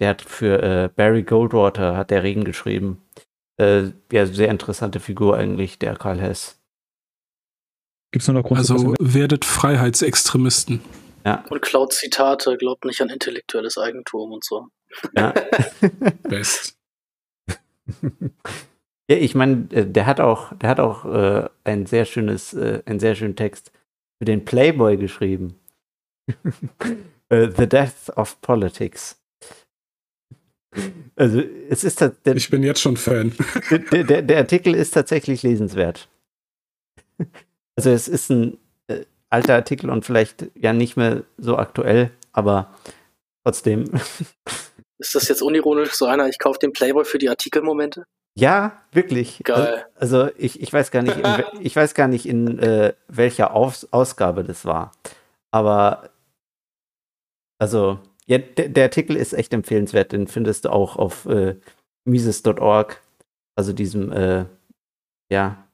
der 0.00 0.08
hat 0.10 0.22
für 0.22 0.62
äh, 0.62 0.88
Barry 0.94 1.22
Goldwater 1.22 1.96
hat 1.96 2.10
der 2.10 2.22
Regen 2.22 2.44
geschrieben. 2.44 3.02
Äh, 3.58 3.90
ja, 4.10 4.26
sehr 4.26 4.48
interessante 4.48 5.00
Figur 5.00 5.36
eigentlich, 5.36 5.78
der 5.78 5.96
Karl 5.96 6.20
Hess. 6.20 6.58
Gibt's 8.12 8.28
noch 8.28 8.42
Grund, 8.42 8.58
Also 8.58 8.94
werdet 8.98 9.44
Freiheitsextremisten. 9.44 10.82
Ja. 11.24 11.44
Und 11.48 11.62
klaut 11.62 11.92
Zitate, 11.92 12.56
glaubt 12.56 12.84
nicht 12.84 13.00
an 13.00 13.08
intellektuelles 13.08 13.78
Eigentum 13.78 14.32
und 14.32 14.44
so. 14.44 14.68
Ja. 15.16 15.32
Best. 16.22 16.76
Ja, 19.12 19.18
ich 19.18 19.34
meine, 19.34 19.68
äh, 19.72 19.84
der 19.84 20.06
hat 20.06 20.20
auch, 20.20 20.56
der 20.56 20.70
hat 20.70 20.80
auch 20.80 21.04
äh, 21.04 21.46
ein 21.64 21.84
sehr 21.84 22.06
schönes, 22.06 22.54
äh, 22.54 22.82
einen 22.86 22.98
sehr 22.98 23.14
schönen 23.14 23.36
Text 23.36 23.70
für 24.18 24.24
den 24.24 24.46
Playboy 24.46 24.96
geschrieben. 24.96 25.60
uh, 26.30 26.32
The 27.30 27.68
Death 27.68 28.08
of 28.16 28.40
Politics. 28.40 29.20
Also 31.14 31.42
es 31.68 31.84
ist 31.84 32.00
der, 32.00 32.14
Ich 32.34 32.48
bin 32.48 32.62
jetzt 32.62 32.80
schon 32.80 32.96
Fan. 32.96 33.36
Der, 33.70 34.04
der, 34.04 34.22
der, 34.22 34.38
Artikel 34.38 34.74
ist 34.74 34.92
tatsächlich 34.92 35.42
lesenswert. 35.42 36.08
Also 37.76 37.90
es 37.90 38.08
ist 38.08 38.30
ein 38.30 38.56
äh, 38.86 39.04
alter 39.28 39.56
Artikel 39.56 39.90
und 39.90 40.06
vielleicht 40.06 40.46
ja 40.54 40.72
nicht 40.72 40.96
mehr 40.96 41.24
so 41.36 41.58
aktuell, 41.58 42.12
aber 42.32 42.72
trotzdem. 43.44 43.90
Ist 44.98 45.14
das 45.14 45.28
jetzt 45.28 45.42
unironisch 45.42 45.92
so 45.92 46.06
einer, 46.06 46.28
ich 46.28 46.38
kaufe 46.38 46.58
den 46.60 46.72
Playboy 46.72 47.04
für 47.04 47.18
die 47.18 47.28
Artikelmomente? 47.28 48.06
Ja, 48.34 48.82
wirklich. 48.92 49.40
Geil. 49.44 49.84
Also, 49.94 50.22
also 50.22 50.34
ich, 50.38 50.60
ich 50.60 50.72
weiß 50.72 50.90
gar 50.90 51.02
nicht, 51.02 51.16
in, 51.16 51.24
ich 51.60 51.76
weiß 51.76 51.94
gar 51.94 52.08
nicht, 52.08 52.26
in 52.26 52.58
äh, 52.58 52.94
welcher 53.08 53.54
Aus 53.54 53.88
Ausgabe 53.92 54.44
das 54.44 54.64
war. 54.64 54.92
Aber 55.50 56.10
also, 57.58 57.98
ja, 58.26 58.38
der, 58.38 58.70
der, 58.70 58.84
Artikel 58.84 59.16
ist 59.16 59.34
echt 59.34 59.52
empfehlenswert. 59.52 60.12
Den 60.12 60.26
findest 60.26 60.64
du 60.64 60.70
auch 60.70 60.96
auf 60.96 61.26
äh, 61.26 61.56
Mises.org, 62.04 63.00
also 63.54 63.72
diesem, 63.72 64.10
äh, 64.10 64.46
ja. 65.30 65.68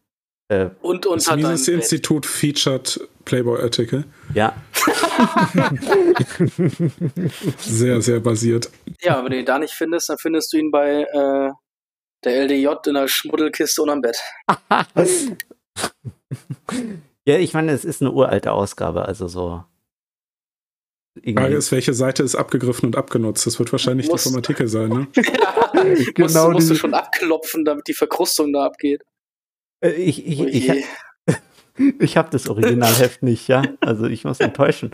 Äh, 0.49 0.71
und 0.83 1.07
unter 1.07 1.37
das 1.37 1.37
Mises-Institut 1.37 2.27
featured 2.27 3.01
Playboy-Artikel. 3.25 4.05
Ja. 4.35 4.55
sehr, 7.59 8.03
sehr 8.03 8.21
basiert. 8.21 8.71
Ja, 9.01 9.25
wenn 9.25 9.31
du 9.31 9.39
ihn 9.39 9.47
da 9.47 9.59
nicht 9.59 9.75
findest, 9.75 10.11
dann 10.11 10.19
findest 10.19 10.53
du 10.53 10.59
ihn 10.59 10.71
bei 10.71 11.05
äh, 11.05 11.51
der 12.25 12.45
LDJ 12.45 12.69
in 12.87 12.95
der 12.95 13.09
Schmuddelkiste 13.09 13.83
unterm 13.83 14.01
Bett. 14.01 14.21
ja, 17.27 17.39
ich 17.39 17.55
meine, 17.55 17.73
es 17.73 17.85
ist 17.85 18.03
eine 18.03 18.13
uralte 18.13 18.53
Ausgabe, 18.53 19.07
also 19.07 19.29
so. 19.29 19.65
Die 21.25 21.35
Frage 21.35 21.57
ist, 21.57 21.73
welche 21.73 21.95
Seite 21.95 22.23
ist 22.23 22.37
abgegriffen 22.37 22.87
und 22.87 22.97
abgenutzt? 22.97 23.47
Das 23.47 23.59
wird 23.59 23.73
wahrscheinlich 23.73 24.09
die 24.09 24.19
vom 24.19 24.37
Artikel 24.37 24.69
sein, 24.69 24.89
ne? 24.89 25.09
ja, 25.17 25.95
genau 26.15 26.51
musst, 26.51 26.55
musst 26.55 26.71
du 26.71 26.75
schon 26.77 26.95
abklopfen, 26.95 27.65
damit 27.65 27.89
die 27.89 27.95
Verkrustung 27.95 28.53
da 28.53 28.67
abgeht. 28.67 29.03
Äh, 29.81 29.91
ich, 29.91 30.27
ich, 30.27 30.41
ich, 30.41 30.69
ich, 31.77 32.01
ich 32.01 32.17
habe 32.17 32.31
das 32.31 32.49
Originalheft 32.49 33.23
nicht, 33.23 33.49
ja. 33.49 33.63
Also 33.81 34.07
ich 34.07 34.25
muss 34.25 34.41
enttäuschen. 34.41 34.93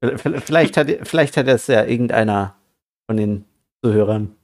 Vielleicht 0.00 0.76
hat, 0.76 0.88
vielleicht 1.02 1.36
hat 1.36 1.48
es 1.48 1.66
ja 1.66 1.84
irgendeiner 1.84 2.56
von 3.08 3.16
den 3.16 3.44
Zuhörern. 3.84 4.37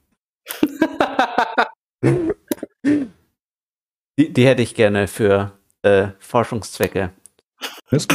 Die, 4.19 4.32
die 4.32 4.47
hätte 4.47 4.62
ich 4.62 4.74
gerne 4.74 5.09
für 5.09 5.53
äh, 5.82 6.09
Forschungszwecke. 6.19 7.11
Es 7.91 8.07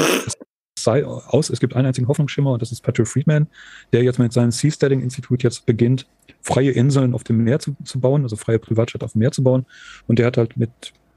sei 0.83 1.05
aus, 1.05 1.49
es 1.49 1.59
gibt 1.59 1.75
einen 1.75 1.87
einzigen 1.87 2.07
Hoffnungsschimmer 2.07 2.51
und 2.51 2.61
das 2.61 2.71
ist 2.71 2.81
Patrick 2.81 3.07
Friedman, 3.07 3.47
der 3.91 4.03
jetzt 4.03 4.19
mit 4.19 4.33
seinem 4.33 4.51
Seasteading-Institut 4.51 5.43
jetzt 5.43 5.65
beginnt, 5.65 6.07
freie 6.41 6.71
Inseln 6.71 7.13
auf 7.13 7.23
dem 7.23 7.43
Meer 7.43 7.59
zu, 7.59 7.75
zu 7.83 7.99
bauen, 7.99 8.23
also 8.23 8.35
freie 8.35 8.59
Privatstadt 8.59 9.03
auf 9.03 9.13
dem 9.13 9.19
Meer 9.19 9.31
zu 9.31 9.43
bauen. 9.43 9.65
Und 10.07 10.19
der 10.19 10.27
hat 10.27 10.37
halt 10.37 10.57
mit 10.57 10.69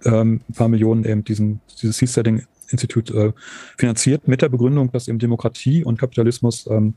ähm, 0.05 0.41
ein 0.49 0.55
paar 0.55 0.69
Millionen 0.69 1.05
eben 1.05 1.25
diesen, 1.25 1.61
dieses 1.81 1.99
Seasteading-Institut 1.99 3.11
äh, 3.11 3.33
finanziert, 3.79 4.27
mit 4.27 4.43
der 4.43 4.49
Begründung, 4.49 4.91
dass 4.91 5.09
eben 5.09 5.19
Demokratie 5.19 5.85
und 5.85 5.99
Kapitalismus 5.99 6.67
ähm, 6.67 6.95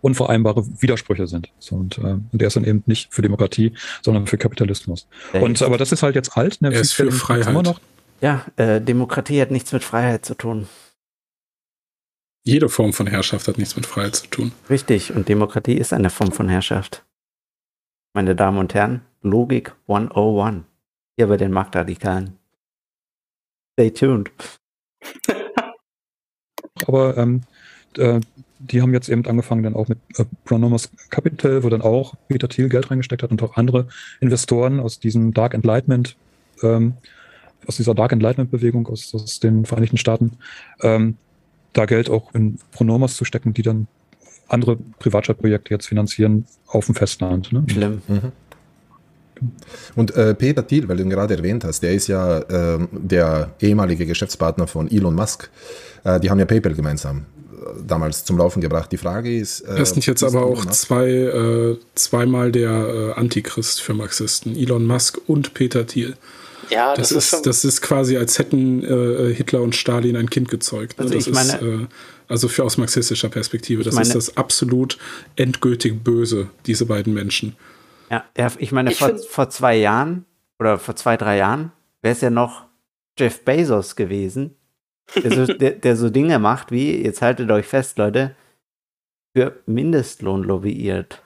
unvereinbare 0.00 0.64
Widersprüche 0.80 1.26
sind. 1.26 1.50
So, 1.58 1.76
und, 1.76 1.98
äh, 1.98 2.02
und 2.02 2.28
der 2.32 2.48
ist 2.48 2.56
dann 2.56 2.64
eben 2.64 2.82
nicht 2.86 3.12
für 3.12 3.22
Demokratie, 3.22 3.74
sondern 4.02 4.26
für 4.26 4.38
Kapitalismus. 4.38 5.06
Ja, 5.32 5.40
und 5.40 5.62
aber 5.62 5.78
das 5.78 5.92
ist 5.92 6.02
halt 6.02 6.14
jetzt 6.14 6.36
alt. 6.36 6.60
Ne? 6.60 6.72
Er 6.72 6.80
ist 6.80 6.92
für 6.92 7.10
Freiheit. 7.10 7.48
Immer 7.48 7.62
noch. 7.62 7.80
Ja, 8.20 8.46
äh, 8.56 8.80
Demokratie 8.80 9.40
hat 9.40 9.50
nichts 9.50 9.72
mit 9.72 9.82
Freiheit 9.84 10.24
zu 10.24 10.34
tun. 10.34 10.68
Jede 12.44 12.68
Form 12.68 12.92
von 12.92 13.06
Herrschaft 13.06 13.46
hat 13.46 13.58
nichts 13.58 13.76
mit 13.76 13.86
Freiheit 13.86 14.16
zu 14.16 14.26
tun. 14.26 14.52
Richtig, 14.68 15.12
und 15.14 15.28
Demokratie 15.28 15.74
ist 15.74 15.92
eine 15.92 16.10
Form 16.10 16.32
von 16.32 16.48
Herrschaft. 16.48 17.04
Meine 18.14 18.34
Damen 18.34 18.58
und 18.58 18.74
Herren, 18.74 19.02
Logik 19.22 19.74
101. 19.86 20.64
Hier 21.16 21.28
bei 21.28 21.36
den 21.36 21.52
Marktradikalen. 21.52 22.38
Stay 23.74 23.90
tuned. 23.90 24.30
Aber 26.86 27.16
ähm, 27.16 27.42
äh, 27.96 28.20
die 28.70 28.80
haben 28.80 28.92
jetzt 28.92 29.08
eben 29.08 29.26
angefangen 29.26 29.62
dann 29.62 29.74
auch 29.74 29.88
mit 29.88 29.98
äh, 30.16 30.24
Pronomos 30.44 30.90
Capital, 31.10 31.64
wo 31.64 31.68
dann 31.68 31.82
auch 31.82 32.14
Peter 32.28 32.48
Thiel 32.48 32.68
Geld 32.68 32.90
reingesteckt 32.90 33.22
hat 33.22 33.30
und 33.30 33.42
auch 33.42 33.56
andere 33.56 33.88
Investoren 34.20 34.80
aus 34.80 35.00
diesem 35.00 35.34
Dark 35.34 35.54
Enlightenment, 35.54 36.16
ähm, 36.62 36.94
aus 37.66 37.76
dieser 37.76 37.94
Dark 37.94 38.12
Enlightenment 38.12 38.50
Bewegung 38.50 38.86
aus, 38.86 39.14
aus 39.14 39.40
den 39.40 39.64
Vereinigten 39.64 39.96
Staaten, 39.96 40.32
ähm, 40.80 41.16
da 41.72 41.86
Geld 41.86 42.08
auch 42.10 42.34
in 42.34 42.58
Pronomos 42.70 43.16
zu 43.16 43.24
stecken, 43.24 43.54
die 43.54 43.62
dann 43.62 43.88
andere 44.48 44.76
Privatchat-Projekte 44.98 45.72
jetzt 45.74 45.86
finanzieren 45.86 46.46
auf 46.66 46.86
dem 46.86 46.94
Festland. 46.94 47.52
Ne? 47.52 47.64
Schlimm. 47.68 48.02
Mhm. 48.06 48.32
Und 49.94 50.14
äh, 50.16 50.34
Peter 50.34 50.66
Thiel, 50.66 50.88
weil 50.88 50.96
du 50.96 51.02
ihn 51.02 51.10
gerade 51.10 51.36
erwähnt 51.36 51.64
hast, 51.64 51.82
der 51.82 51.92
ist 51.92 52.06
ja 52.06 52.38
äh, 52.38 52.78
der 52.92 53.50
ehemalige 53.60 54.06
Geschäftspartner 54.06 54.66
von 54.66 54.90
Elon 54.90 55.14
Musk. 55.14 55.50
Äh, 56.04 56.20
die 56.20 56.30
haben 56.30 56.38
ja 56.38 56.44
PayPal 56.44 56.74
gemeinsam 56.74 57.18
äh, 57.18 57.82
damals 57.86 58.24
zum 58.24 58.38
Laufen 58.38 58.60
gebracht. 58.60 58.90
Die 58.92 58.96
Frage 58.96 59.36
ist. 59.36 59.60
Äh, 59.62 59.78
das 59.78 59.90
sind 59.90 60.06
jetzt 60.06 60.22
aber 60.22 60.44
auch 60.44 60.64
zwei, 60.66 61.08
äh, 61.08 61.76
zweimal 61.94 62.52
der 62.52 63.14
Antichrist 63.16 63.80
für 63.80 63.94
Marxisten. 63.94 64.56
Elon 64.56 64.86
Musk 64.86 65.18
und 65.26 65.54
Peter 65.54 65.86
Thiel. 65.86 66.16
Ja, 66.70 66.94
das, 66.94 67.10
das 67.10 67.24
ist, 67.24 67.32
ist 67.34 67.46
das 67.46 67.64
ist 67.64 67.82
quasi, 67.82 68.16
als 68.16 68.38
hätten 68.38 68.82
äh, 68.82 69.34
Hitler 69.34 69.60
und 69.60 69.76
Stalin 69.76 70.16
ein 70.16 70.30
Kind 70.30 70.48
gezeugt. 70.48 70.98
Ne? 70.98 71.04
Also 71.04 71.14
das 71.14 71.26
ich 71.26 71.34
meine, 71.34 71.52
ist, 71.52 71.62
äh, 71.62 71.86
also 72.28 72.48
für 72.48 72.64
aus 72.64 72.78
marxistischer 72.78 73.28
Perspektive, 73.28 73.82
das 73.82 73.94
meine, 73.94 74.08
ist 74.08 74.14
das 74.14 74.36
absolut 74.36 74.96
endgültig 75.36 76.02
Böse, 76.02 76.48
diese 76.66 76.86
beiden 76.86 77.12
Menschen. 77.12 77.56
Ja, 78.12 78.26
ich 78.58 78.72
meine, 78.72 78.92
ich 78.92 78.98
vor, 78.98 79.16
vor 79.16 79.48
zwei 79.48 79.74
Jahren 79.76 80.26
oder 80.58 80.78
vor 80.78 80.94
zwei, 80.96 81.16
drei 81.16 81.38
Jahren 81.38 81.72
wäre 82.02 82.12
es 82.12 82.20
ja 82.20 82.28
noch 82.28 82.66
Jeff 83.18 83.42
Bezos 83.42 83.96
gewesen, 83.96 84.54
der 85.16 85.32
so, 85.32 85.46
der, 85.54 85.70
der 85.72 85.96
so 85.96 86.10
Dinge 86.10 86.38
macht 86.38 86.70
wie, 86.70 87.02
jetzt 87.02 87.22
haltet 87.22 87.50
euch 87.50 87.66
fest, 87.66 87.96
Leute, 87.96 88.36
für 89.34 89.62
Mindestlohn 89.64 90.42
lobbyiert. 90.42 91.22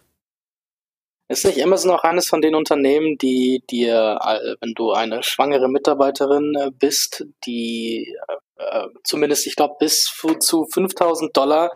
Ist 1.28 1.44
nicht 1.44 1.60
Amazon 1.60 1.90
auch 1.90 2.04
eines 2.04 2.28
von 2.28 2.40
den 2.40 2.54
Unternehmen, 2.54 3.18
die 3.18 3.64
dir, 3.68 4.20
wenn 4.60 4.74
du 4.74 4.92
eine 4.92 5.24
schwangere 5.24 5.68
Mitarbeiterin 5.68 6.54
äh, 6.54 6.70
bist, 6.70 7.26
die 7.44 8.16
äh, 8.58 8.86
zumindest, 9.02 9.48
ich 9.48 9.56
glaube, 9.56 9.74
bis 9.80 10.08
zu 10.38 10.66
5000 10.66 11.36
Dollar 11.36 11.72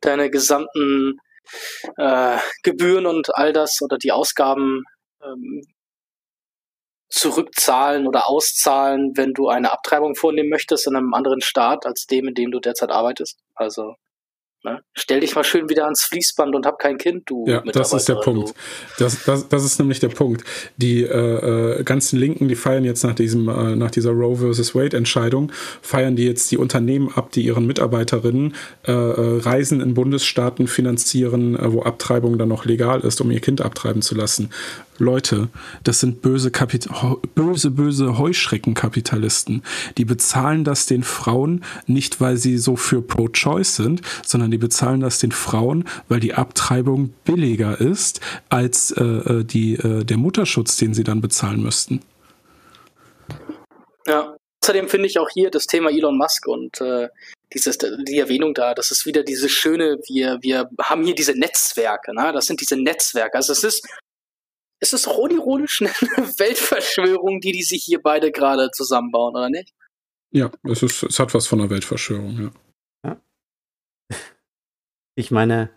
deine 0.00 0.30
gesamten 0.30 1.18
äh, 1.96 2.38
Gebühren 2.62 3.06
und 3.06 3.34
all 3.34 3.52
das 3.52 3.80
oder 3.82 3.98
die 3.98 4.12
Ausgaben 4.12 4.84
ähm, 5.22 5.62
zurückzahlen 7.08 8.06
oder 8.06 8.28
auszahlen, 8.28 9.12
wenn 9.16 9.34
du 9.34 9.48
eine 9.48 9.70
Abtreibung 9.70 10.14
vornehmen 10.14 10.48
möchtest 10.48 10.86
in 10.86 10.96
einem 10.96 11.12
anderen 11.12 11.42
Staat 11.42 11.84
als 11.84 12.06
dem, 12.06 12.28
in 12.28 12.34
dem 12.34 12.50
du 12.50 12.58
derzeit 12.58 12.90
arbeitest. 12.90 13.38
Also 13.54 13.96
Ne? 14.64 14.80
Stell 14.94 15.18
dich 15.18 15.34
mal 15.34 15.42
schön 15.42 15.68
wieder 15.68 15.84
ans 15.84 16.04
Fließband 16.04 16.54
und 16.54 16.66
hab 16.66 16.78
kein 16.78 16.96
Kind, 16.96 17.28
du. 17.28 17.44
Ja, 17.48 17.62
das 17.62 17.92
ist 17.92 18.08
der 18.08 18.14
Punkt. 18.14 18.54
Das, 18.96 19.24
das, 19.24 19.48
das 19.48 19.64
ist 19.64 19.80
nämlich 19.80 19.98
der 19.98 20.10
Punkt. 20.10 20.44
Die 20.76 21.02
äh, 21.02 21.80
äh, 21.80 21.82
ganzen 21.82 22.16
Linken, 22.16 22.46
die 22.46 22.54
feiern 22.54 22.84
jetzt 22.84 23.02
nach 23.02 23.16
diesem, 23.16 23.48
äh, 23.48 23.74
nach 23.74 23.90
dieser 23.90 24.12
Roe 24.12 24.36
versus 24.36 24.72
Wade 24.72 24.96
Entscheidung, 24.96 25.50
feiern 25.80 26.14
die 26.14 26.26
jetzt 26.26 26.52
die 26.52 26.58
Unternehmen 26.58 27.12
ab, 27.12 27.32
die 27.32 27.42
ihren 27.42 27.66
Mitarbeiterinnen 27.66 28.54
äh, 28.86 28.92
äh 28.92 29.40
Reisen 29.40 29.80
in 29.80 29.94
Bundesstaaten 29.94 30.68
finanzieren, 30.68 31.56
äh, 31.56 31.72
wo 31.72 31.82
Abtreibung 31.82 32.38
dann 32.38 32.48
noch 32.48 32.64
legal 32.64 33.00
ist, 33.00 33.20
um 33.20 33.32
ihr 33.32 33.40
Kind 33.40 33.62
abtreiben 33.62 34.00
zu 34.00 34.14
lassen. 34.14 34.50
Leute, 35.02 35.48
das 35.82 35.98
sind 35.98 36.22
böse, 36.22 36.52
Kapit 36.52 36.88
böse, 37.34 37.70
böse 37.72 38.18
Heuschreckenkapitalisten. 38.18 39.62
Die 39.98 40.04
bezahlen 40.04 40.62
das 40.62 40.86
den 40.86 41.02
Frauen 41.02 41.64
nicht, 41.86 42.20
weil 42.20 42.36
sie 42.36 42.56
so 42.56 42.76
für 42.76 43.02
Pro-Choice 43.02 43.76
sind, 43.76 44.02
sondern 44.24 44.52
die 44.52 44.58
bezahlen 44.58 45.00
das 45.00 45.18
den 45.18 45.32
Frauen, 45.32 45.88
weil 46.08 46.20
die 46.20 46.34
Abtreibung 46.34 47.12
billiger 47.24 47.80
ist 47.80 48.20
als 48.48 48.92
äh, 48.92 49.02
äh 49.02 49.44
die, 49.44 49.74
äh, 49.74 50.04
der 50.04 50.16
Mutterschutz, 50.18 50.76
den 50.76 50.94
sie 50.94 51.04
dann 51.04 51.20
bezahlen 51.20 51.62
müssten. 51.62 52.00
Ja, 54.06 54.36
außerdem 54.62 54.88
finde 54.88 55.08
ich 55.08 55.18
auch 55.18 55.30
hier 55.30 55.50
das 55.50 55.66
Thema 55.66 55.90
Elon 55.90 56.16
Musk 56.16 56.46
und 56.46 56.80
äh, 56.80 57.08
dieses, 57.52 57.76
die 57.78 58.18
Erwähnung 58.18 58.54
da, 58.54 58.74
das 58.74 58.90
ist 58.90 59.04
wieder 59.04 59.22
diese 59.22 59.48
schöne, 59.48 59.98
wir, 60.08 60.38
wir 60.40 60.70
haben 60.80 61.04
hier 61.04 61.14
diese 61.14 61.38
Netzwerke, 61.38 62.14
ne? 62.14 62.32
das 62.32 62.46
sind 62.46 62.60
diese 62.60 62.76
Netzwerke. 62.76 63.36
Also 63.36 63.52
es 63.52 63.64
ist 63.64 63.86
ist 64.82 64.92
es 64.92 65.02
doch 65.02 65.16
unironisch 65.16 65.80
eine 65.80 65.90
Weltverschwörung, 65.90 67.40
die 67.40 67.52
die 67.52 67.62
sich 67.62 67.84
hier 67.84 68.02
beide 68.02 68.32
gerade 68.32 68.70
zusammenbauen, 68.72 69.34
oder 69.34 69.48
nicht? 69.48 69.72
Ja, 70.34 70.50
es, 70.64 70.82
ist, 70.82 71.02
es 71.02 71.18
hat 71.18 71.32
was 71.34 71.46
von 71.46 71.60
einer 71.60 71.70
Weltverschwörung, 71.70 72.52
ja. 73.04 73.10
ja. 74.10 74.16
Ich 75.14 75.30
meine, 75.30 75.70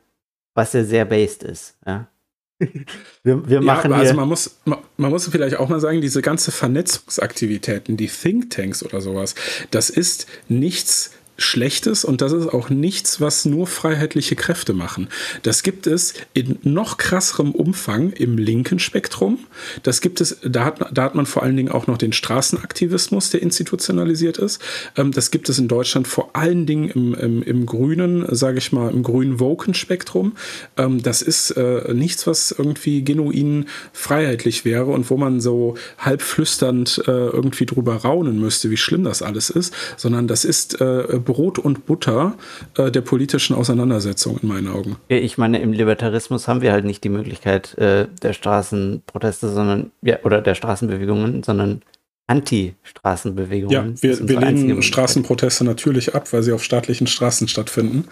was 0.55 0.73
ja 0.73 0.83
sehr 0.83 1.05
based 1.05 1.43
ist, 1.43 1.77
ja. 1.85 2.09
wir, 3.23 3.49
wir 3.49 3.59
machen 3.59 3.91
ja, 3.91 3.97
also 3.97 4.13
man 4.13 4.29
muss, 4.29 4.61
man, 4.63 4.79
man, 4.95 5.11
muss 5.11 5.27
vielleicht 5.27 5.57
auch 5.57 5.67
mal 5.67 5.81
sagen, 5.81 5.99
diese 5.99 6.21
ganze 6.21 6.53
Vernetzungsaktivitäten, 6.53 7.97
die 7.97 8.07
Thinktanks 8.07 8.81
oder 8.81 9.01
sowas, 9.01 9.35
das 9.71 9.89
ist 9.89 10.27
nichts 10.47 11.11
Schlechtes 11.37 12.05
und 12.05 12.21
das 12.21 12.31
ist 12.31 12.47
auch 12.47 12.69
nichts, 12.69 13.19
was 13.19 13.45
nur 13.45 13.67
freiheitliche 13.67 14.35
Kräfte 14.35 14.73
machen. 14.73 15.09
Das 15.43 15.63
gibt 15.63 15.85
es 15.85 16.13
in 16.33 16.59
noch 16.63 16.97
krasserem 16.97 17.51
Umfang 17.51 18.11
im 18.11 18.37
linken 18.37 18.79
Spektrum. 18.79 19.39
Das 19.83 20.01
gibt 20.01 20.21
es, 20.21 20.37
da 20.43 20.65
hat, 20.65 20.79
da 20.93 21.03
hat 21.03 21.15
man 21.15 21.25
vor 21.25 21.43
allen 21.43 21.57
Dingen 21.57 21.71
auch 21.71 21.87
noch 21.87 21.97
den 21.97 22.13
Straßenaktivismus, 22.13 23.31
der 23.31 23.41
institutionalisiert 23.41 24.37
ist. 24.37 24.61
Ähm, 24.95 25.11
das 25.11 25.31
gibt 25.31 25.49
es 25.49 25.59
in 25.59 25.67
Deutschland 25.67 26.07
vor 26.07 26.29
allen 26.33 26.65
Dingen 26.65 26.89
im, 26.89 27.13
im, 27.13 27.43
im 27.43 27.65
grünen, 27.65 28.25
sage 28.33 28.59
ich 28.59 28.71
mal, 28.71 28.91
im 28.91 29.03
grünen 29.03 29.39
Woken-Spektrum. 29.39 30.37
Ähm, 30.77 31.01
das 31.01 31.21
ist 31.21 31.51
äh, 31.51 31.93
nichts, 31.93 32.27
was 32.27 32.51
irgendwie 32.51 33.03
genuin 33.03 33.65
freiheitlich 33.91 34.63
wäre 34.63 34.85
und 34.85 35.09
wo 35.09 35.17
man 35.17 35.41
so 35.41 35.75
halb 35.97 36.21
flüsternd 36.21 37.03
äh, 37.07 37.11
irgendwie 37.11 37.65
drüber 37.65 37.95
raunen 37.95 38.39
müsste, 38.39 38.69
wie 38.69 38.77
schlimm 38.77 39.03
das 39.03 39.21
alles 39.21 39.49
ist, 39.49 39.73
sondern 39.97 40.27
das 40.27 40.45
ist 40.45 40.79
äh, 40.79 41.19
Brot 41.25 41.59
und 41.59 41.85
Butter 41.85 42.35
äh, 42.77 42.91
der 42.91 43.01
politischen 43.01 43.55
Auseinandersetzung 43.55 44.37
in 44.41 44.47
meinen 44.47 44.67
Augen. 44.67 44.97
Ich 45.07 45.37
meine, 45.37 45.59
im 45.59 45.73
Libertarismus 45.73 46.47
haben 46.47 46.61
wir 46.61 46.71
halt 46.71 46.85
nicht 46.85 47.03
die 47.03 47.09
Möglichkeit 47.09 47.77
äh, 47.77 48.07
der 48.21 48.33
Straßenproteste, 48.33 49.49
sondern 49.49 49.91
ja, 50.01 50.19
oder 50.23 50.41
der 50.41 50.55
Straßenbewegungen, 50.55 51.43
sondern 51.43 51.81
Anti-Straßenbewegungen. 52.27 53.95
Ja, 53.95 54.01
wir, 54.01 54.27
wir 54.27 54.39
lehnen 54.39 54.81
Straßenproteste 54.81 55.63
natürlich 55.63 56.15
ab, 56.15 56.31
weil 56.31 56.43
sie 56.43 56.53
auf 56.53 56.63
staatlichen 56.63 57.07
Straßen 57.07 57.47
stattfinden. 57.47 58.05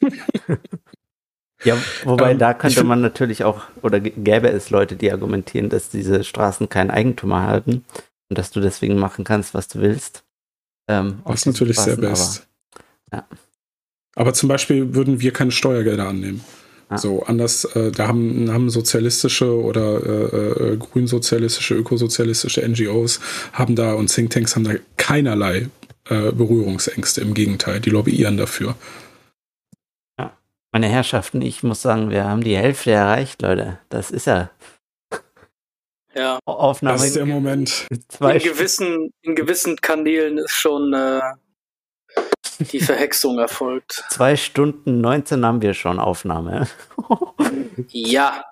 Ja, 1.64 1.78
wobei 2.04 2.32
ähm, 2.32 2.38
da 2.38 2.54
könnte 2.54 2.84
man 2.84 3.00
natürlich 3.00 3.42
auch, 3.42 3.62
oder 3.82 3.98
gäbe 3.98 4.48
es 4.48 4.70
Leute, 4.70 4.96
die 4.96 5.10
argumentieren, 5.10 5.70
dass 5.70 5.88
diese 5.88 6.22
Straßen 6.22 6.68
kein 6.68 6.90
Eigentum 6.90 7.30
erhalten 7.30 7.84
und 8.28 8.38
dass 8.38 8.50
du 8.50 8.60
deswegen 8.60 8.98
machen 8.98 9.24
kannst, 9.24 9.54
was 9.54 9.68
du 9.68 9.80
willst. 9.80 10.23
Ähm, 10.88 11.22
ist 11.32 11.46
natürlich 11.46 11.78
sehr 11.78 11.96
best. 11.96 12.46
Aber, 13.10 13.22
ja. 13.22 13.28
aber 14.16 14.34
zum 14.34 14.48
Beispiel 14.48 14.94
würden 14.94 15.20
wir 15.20 15.32
keine 15.32 15.50
Steuergelder 15.50 16.08
annehmen. 16.08 16.42
Ja. 16.90 16.98
So, 16.98 17.22
anders, 17.22 17.64
äh, 17.64 17.90
da 17.90 18.08
haben, 18.08 18.50
haben 18.52 18.68
sozialistische 18.68 19.58
oder 19.58 20.04
äh, 20.04 20.72
äh, 20.72 20.76
grünsozialistische, 20.76 21.74
ökosozialistische 21.74 22.66
NGOs 22.66 23.20
haben 23.52 23.74
da 23.74 23.94
und 23.94 24.12
Thinktanks 24.12 24.54
haben 24.54 24.64
da 24.64 24.74
keinerlei 24.96 25.68
äh, 26.08 26.32
Berührungsängste. 26.32 27.22
Im 27.22 27.32
Gegenteil, 27.32 27.80
die 27.80 27.90
lobbyieren 27.90 28.36
dafür. 28.36 28.76
Ja. 30.18 30.36
Meine 30.72 30.88
Herrschaften, 30.88 31.40
ich 31.40 31.62
muss 31.62 31.80
sagen, 31.80 32.10
wir 32.10 32.24
haben 32.24 32.44
die 32.44 32.56
Hälfte 32.56 32.90
erreicht, 32.90 33.40
Leute. 33.40 33.78
Das 33.88 34.10
ist 34.10 34.26
ja 34.26 34.50
ja. 36.14 36.38
Aufnahme. 36.44 36.96
Das 36.96 37.06
ist 37.06 37.16
der 37.16 37.26
Moment. 37.26 37.86
In 37.90 38.38
gewissen, 38.38 39.12
in 39.22 39.34
gewissen 39.34 39.76
Kanälen 39.76 40.38
ist 40.38 40.52
schon 40.52 40.92
äh, 40.92 41.20
die 42.72 42.80
Verhexung 42.80 43.38
erfolgt. 43.38 44.04
Zwei 44.10 44.36
Stunden 44.36 45.00
19 45.00 45.44
haben 45.44 45.62
wir 45.62 45.74
schon 45.74 45.98
Aufnahme. 45.98 46.68
ja. 47.88 48.44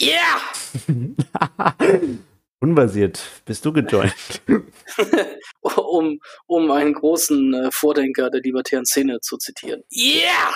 Ja! 0.00 0.40
Unbasiert. 2.60 3.20
Bist 3.44 3.64
du 3.64 3.72
gejoint? 3.72 4.42
um, 5.60 6.18
um 6.46 6.70
einen 6.70 6.94
großen 6.94 7.54
äh, 7.54 7.70
Vordenker 7.70 8.30
der 8.30 8.40
libertären 8.40 8.86
Szene 8.86 9.20
zu 9.20 9.36
zitieren. 9.36 9.82
Yeah! 9.92 10.54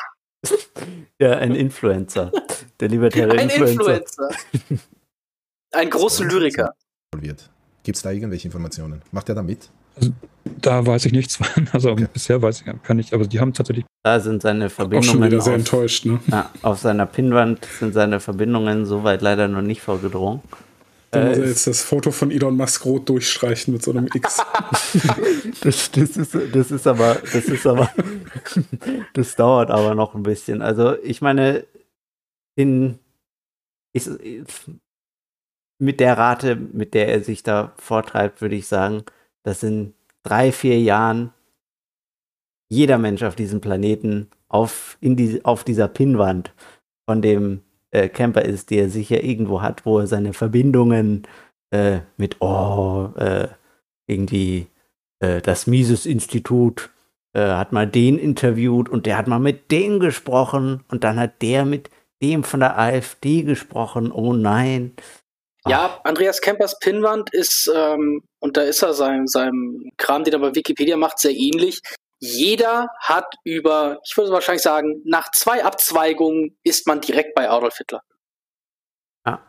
Ja, 1.20 1.36
ein 1.38 1.54
Influencer. 1.54 2.32
Der 2.80 2.88
libertäre 2.88 3.32
ein 3.32 3.50
Influencer. 3.50 3.98
Influencer. 3.98 4.30
Einen 5.72 5.90
großen 5.90 6.28
Lyriker. 6.28 6.74
Gibt 7.82 7.96
es 7.96 8.02
da 8.02 8.10
irgendwelche 8.10 8.48
Informationen? 8.48 9.02
Macht 9.12 9.28
er 9.28 9.34
da 9.34 9.42
mit? 9.42 9.70
Also, 9.96 10.12
da 10.60 10.86
weiß 10.86 11.06
ich 11.06 11.12
nichts. 11.12 11.38
Also 11.72 11.90
okay. 11.90 12.06
bisher 12.12 12.40
weiß 12.40 12.62
ich 12.62 12.82
kann 12.82 12.98
ich, 12.98 13.12
aber 13.12 13.26
die 13.26 13.40
haben 13.40 13.52
tatsächlich. 13.52 13.84
Da 14.02 14.20
sind 14.20 14.42
seine 14.42 14.70
Verbindungen. 14.70 15.08
Auch 15.08 15.12
schon 15.12 15.24
wieder 15.24 15.40
sehr 15.40 15.54
auf, 15.54 15.58
enttäuscht, 15.58 16.06
ne? 16.06 16.20
Ja, 16.28 16.50
auf 16.62 16.78
seiner 16.78 17.06
Pinnwand 17.06 17.66
sind 17.78 17.92
seine 17.92 18.20
Verbindungen 18.20 18.86
soweit 18.86 19.22
leider 19.22 19.48
noch 19.48 19.62
nicht 19.62 19.82
vorgedrungen. 19.82 20.40
Da 21.10 21.24
muss 21.24 21.38
er 21.38 21.44
äh, 21.44 21.48
jetzt 21.48 21.66
das 21.66 21.82
Foto 21.82 22.10
von 22.10 22.30
Elon 22.30 22.56
Musk 22.56 22.84
rot 22.84 23.08
durchstreichen 23.08 23.72
mit 23.72 23.82
so 23.82 23.90
einem 23.90 24.08
X. 24.12 24.38
das, 25.62 25.90
das, 25.90 26.16
ist, 26.16 26.36
das 26.52 26.70
ist 26.70 26.86
aber, 26.86 27.14
das 27.32 27.44
ist 27.46 27.66
aber, 27.66 27.90
das 29.14 29.36
dauert 29.36 29.70
aber 29.70 29.94
noch 29.94 30.14
ein 30.14 30.22
bisschen. 30.22 30.62
Also 30.62 30.96
ich 31.02 31.20
meine, 31.20 31.64
in, 32.56 32.98
ich, 33.92 34.08
mit 35.78 36.00
der 36.00 36.18
Rate, 36.18 36.56
mit 36.56 36.94
der 36.94 37.08
er 37.08 37.22
sich 37.22 37.42
da 37.42 37.72
vortreibt, 37.76 38.40
würde 38.40 38.56
ich 38.56 38.66
sagen, 38.66 39.04
dass 39.44 39.62
in 39.62 39.94
drei, 40.22 40.52
vier 40.52 40.80
Jahren 40.80 41.32
jeder 42.68 42.98
Mensch 42.98 43.22
auf 43.22 43.34
diesem 43.34 43.60
Planeten 43.60 44.28
auf, 44.48 44.98
in 45.00 45.16
die, 45.16 45.44
auf 45.44 45.64
dieser 45.64 45.88
Pinnwand 45.88 46.52
von 47.08 47.22
dem 47.22 47.62
äh, 47.90 48.08
Camper 48.08 48.44
ist, 48.44 48.70
der 48.70 48.84
er 48.84 48.90
sicher 48.90 49.22
irgendwo 49.22 49.62
hat, 49.62 49.86
wo 49.86 49.98
er 50.00 50.06
seine 50.06 50.32
Verbindungen 50.32 51.26
äh, 51.70 52.00
mit, 52.16 52.40
oh, 52.40 53.10
äh, 53.16 53.48
irgendwie 54.06 54.66
äh, 55.20 55.40
das 55.40 55.66
Mises-Institut 55.66 56.90
äh, 57.34 57.40
hat 57.40 57.72
mal 57.72 57.86
den 57.86 58.18
interviewt 58.18 58.88
und 58.88 59.06
der 59.06 59.16
hat 59.16 59.26
mal 59.26 59.38
mit 59.38 59.70
dem 59.70 60.00
gesprochen 60.00 60.84
und 60.88 61.04
dann 61.04 61.18
hat 61.18 61.42
der 61.42 61.64
mit 61.64 61.90
dem 62.22 62.42
von 62.42 62.60
der 62.60 62.78
AfD 62.78 63.42
gesprochen. 63.42 64.10
Oh 64.10 64.32
nein. 64.32 64.92
Ja, 65.68 66.00
Andreas 66.04 66.40
Kempers 66.40 66.78
Pinnwand 66.78 67.32
ist, 67.32 67.70
ähm, 67.74 68.22
und 68.40 68.56
da 68.56 68.62
ist 68.62 68.82
er 68.82 68.94
seinem, 68.94 69.26
seinem 69.26 69.90
Kram, 69.96 70.24
den 70.24 70.34
er 70.34 70.40
bei 70.40 70.54
Wikipedia 70.54 70.96
macht, 70.96 71.18
sehr 71.18 71.32
ähnlich. 71.34 71.80
Jeder 72.20 72.88
hat 73.00 73.26
über, 73.44 74.00
ich 74.04 74.16
würde 74.16 74.32
wahrscheinlich 74.32 74.62
sagen, 74.62 75.02
nach 75.04 75.30
zwei 75.32 75.64
Abzweigungen 75.64 76.56
ist 76.64 76.86
man 76.86 77.00
direkt 77.00 77.34
bei 77.34 77.48
Adolf 77.48 77.76
Hitler. 77.76 78.02
Ja. 79.26 79.48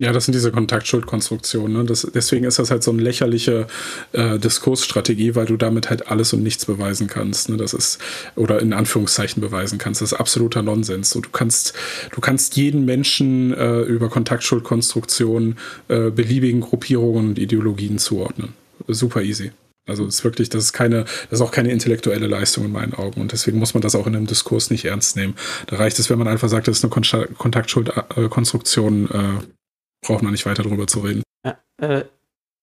Ja, 0.00 0.12
das 0.12 0.26
sind 0.26 0.34
diese 0.34 0.52
Kontaktschuldkonstruktionen. 0.52 1.76
Ne? 1.76 1.84
Das, 1.84 2.06
deswegen 2.14 2.44
ist 2.44 2.60
das 2.60 2.70
halt 2.70 2.84
so 2.84 2.92
eine 2.92 3.02
lächerliche 3.02 3.66
äh, 4.12 4.38
Diskursstrategie, 4.38 5.34
weil 5.34 5.46
du 5.46 5.56
damit 5.56 5.90
halt 5.90 6.06
alles 6.06 6.32
und 6.32 6.44
nichts 6.44 6.66
beweisen 6.66 7.08
kannst. 7.08 7.48
Ne? 7.48 7.56
Das 7.56 7.74
ist, 7.74 7.98
oder 8.36 8.60
in 8.60 8.72
Anführungszeichen 8.72 9.40
beweisen 9.40 9.78
kannst. 9.78 10.00
Das 10.00 10.12
ist 10.12 10.18
absoluter 10.20 10.62
Nonsens. 10.62 11.10
So, 11.10 11.20
du 11.20 11.30
kannst, 11.30 11.74
du 12.12 12.20
kannst 12.20 12.56
jeden 12.56 12.84
Menschen 12.84 13.52
äh, 13.52 13.80
über 13.80 14.08
Kontaktschuldkonstruktionen 14.08 15.58
äh, 15.88 16.10
beliebigen 16.10 16.60
Gruppierungen 16.60 17.30
und 17.30 17.38
Ideologien 17.40 17.98
zuordnen. 17.98 18.54
Super 18.86 19.22
easy. 19.22 19.50
Also 19.88 20.06
es 20.06 20.16
ist 20.16 20.24
wirklich, 20.24 20.48
das 20.48 20.62
ist 20.64 20.72
keine, 20.74 21.04
das 21.30 21.40
ist 21.40 21.40
auch 21.40 21.50
keine 21.50 21.72
intellektuelle 21.72 22.28
Leistung 22.28 22.66
in 22.66 22.72
meinen 22.72 22.94
Augen. 22.94 23.20
Und 23.20 23.32
deswegen 23.32 23.58
muss 23.58 23.74
man 23.74 23.80
das 23.80 23.96
auch 23.96 24.06
in 24.06 24.14
einem 24.14 24.26
Diskurs 24.26 24.70
nicht 24.70 24.84
ernst 24.84 25.16
nehmen. 25.16 25.34
Da 25.66 25.76
reicht 25.76 25.98
es, 25.98 26.08
wenn 26.08 26.18
man 26.18 26.28
einfach 26.28 26.48
sagt, 26.48 26.68
das 26.68 26.78
ist 26.78 26.84
eine 26.84 27.34
Kontaktschuldkonstruktion, 27.34 29.10
äh, 29.10 29.57
braucht 30.02 30.22
man 30.22 30.32
nicht 30.32 30.46
weiter 30.46 30.62
darüber 30.62 30.86
zu 30.86 31.00
reden. 31.00 31.22
Ja, 31.44 31.58
äh, 31.78 32.04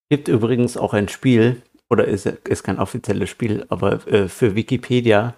gibt 0.09 0.27
übrigens 0.27 0.77
auch 0.77 0.93
ein 0.93 1.09
Spiel, 1.09 1.61
oder 1.89 2.05
ist, 2.05 2.25
ist 2.25 2.63
kein 2.63 2.79
offizielles 2.79 3.29
Spiel, 3.29 3.65
aber 3.69 4.05
äh, 4.07 4.27
für 4.27 4.55
Wikipedia, 4.55 5.35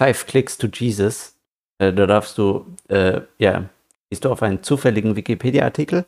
Five 0.00 0.26
Clicks 0.26 0.58
to 0.58 0.66
Jesus. 0.66 1.36
Äh, 1.78 1.92
da 1.92 2.06
darfst 2.06 2.38
du, 2.38 2.66
äh, 2.88 3.22
ja, 3.38 3.68
gehst 4.10 4.24
du 4.24 4.30
auf 4.30 4.42
einen 4.42 4.62
zufälligen 4.62 5.16
Wikipedia-Artikel 5.16 6.04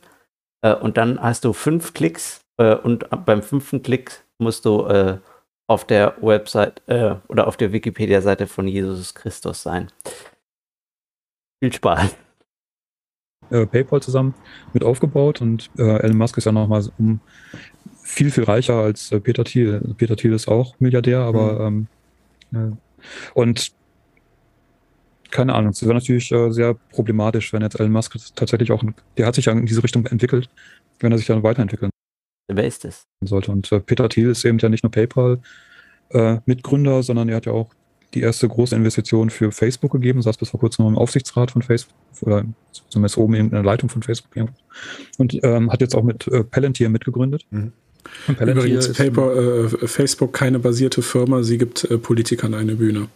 äh, 0.63 0.75
und 0.75 0.97
dann 0.97 1.21
hast 1.21 1.45
du 1.45 1.53
fünf 1.53 1.95
Klicks 1.95 2.41
äh, 2.59 2.75
und 2.75 3.07
beim 3.25 3.43
fünften 3.43 3.83
Klick 3.83 4.25
musst 4.39 4.65
du 4.65 5.21
auf 5.67 5.87
der 5.87 6.17
Website 6.21 6.83
oder 6.87 7.47
auf 7.47 7.57
der 7.57 7.73
Wikipedia-Seite 7.73 8.47
von 8.47 8.69
Jesus 8.69 9.15
Christus 9.15 9.63
sein. 9.63 9.91
Viel 11.59 11.73
Spaß 11.73 12.15
äh, 13.51 13.67
PayPal 13.67 14.03
zusammen 14.03 14.35
mit 14.73 14.85
aufgebaut 14.85 15.41
und 15.41 15.71
äh, 15.79 16.01
Elon 16.01 16.17
Musk 16.17 16.37
ist 16.39 16.45
ja 16.45 16.53
nochmal 16.53 16.85
um 16.99 17.21
viel, 18.03 18.31
viel 18.31 18.45
reicher 18.45 18.75
als 18.75 19.13
äh, 19.13 19.21
Peter 19.21 19.45
Thiel. 19.45 19.95
Peter 19.97 20.17
Thiel 20.17 20.33
ist 20.33 20.49
auch 20.49 20.75
Milliardär, 20.79 21.21
aber 21.21 21.71
mhm. 21.71 21.87
ähm, 22.53 22.73
äh, 22.73 22.77
und 23.35 23.73
keine 25.31 25.55
Ahnung, 25.55 25.71
es 25.71 25.83
wäre 25.83 25.95
natürlich 25.95 26.31
äh, 26.33 26.51
sehr 26.51 26.75
problematisch, 26.75 27.53
wenn 27.53 27.63
jetzt 27.63 27.79
Elon 27.79 27.93
Musk 27.93 28.17
tatsächlich 28.37 28.73
auch, 28.73 28.83
der 29.19 29.27
hat 29.27 29.35
sich 29.35 29.47
ja 29.47 29.53
in 29.53 29.67
diese 29.67 29.83
Richtung 29.83 30.07
entwickelt, 30.07 30.49
wenn 31.01 31.13
er 31.13 31.19
sich 31.19 31.27
dann 31.27 31.43
weiterentwickeln 31.43 31.91
Wer 32.49 32.65
ist 32.65 32.85
es? 32.85 33.07
Sollte. 33.23 33.51
Und 33.51 33.71
äh, 33.73 33.81
Peter 33.81 34.09
Thiel 34.09 34.31
ist 34.31 34.45
eben 34.45 34.59
ja 34.59 34.69
nicht 34.69 34.85
nur 34.85 34.91
PayPal 34.91 35.41
äh, 36.11 36.39
Mitgründer, 36.47 37.03
sondern 37.03 37.29
er 37.29 37.37
hat 37.37 37.47
ja 37.47 37.53
auch 37.53 37.71
die 38.15 38.21
erste 38.21 38.49
große 38.49 38.75
Investition 38.75 39.31
für 39.31 39.53
Facebook 39.53 39.93
gegeben, 39.93 40.23
saß 40.23 40.37
bis 40.37 40.51
vor 40.51 40.61
kurzem 40.61 40.85
noch 40.85 40.91
im 40.91 40.99
Aufsichtsrat 40.99 41.51
von 41.51 41.63
Facebook 41.63 41.95
oder 42.23 42.45
zumindest 42.89 43.19
oben 43.19 43.35
in 43.35 43.51
der 43.51 43.63
Leitung 43.63 43.89
von 43.89 44.03
Facebook. 44.03 44.33
Und 45.19 45.39
ähm, 45.43 45.71
hat 45.71 45.81
jetzt 45.81 45.95
auch 45.95 46.03
mit 46.03 46.27
äh, 46.29 46.45
Palantir 46.45 46.89
mitgegründet. 46.89 47.45
Mhm. 47.51 47.73
Übrigens, 48.29 48.93
Paper, 48.93 49.37
äh, 49.37 49.69
Facebook 49.89 50.33
keine 50.33 50.59
basierte 50.59 51.03
Firma, 51.03 51.43
sie 51.43 51.59
gibt 51.59 51.85
äh, 51.85 51.99
Politikern 51.99 52.55
eine 52.55 52.77
Bühne. 52.77 53.09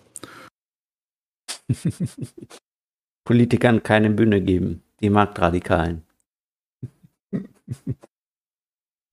Politikern 3.24 3.82
keine 3.82 4.10
Bühne 4.10 4.40
geben. 4.40 4.82
die 5.00 5.10
Marktradikalen. 5.10 6.02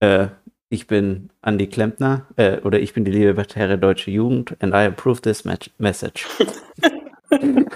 äh, 0.00 0.28
ich 0.70 0.86
bin 0.86 1.30
Andy 1.42 1.66
Klempner, 1.66 2.26
äh, 2.36 2.58
oder 2.58 2.80
ich 2.80 2.92
bin 2.92 3.04
die 3.04 3.10
libertäre 3.10 3.78
deutsche 3.78 4.10
Jugend 4.10 4.56
and 4.60 4.74
I 4.74 4.86
approve 4.86 5.22
this 5.22 5.44
message. 5.78 6.26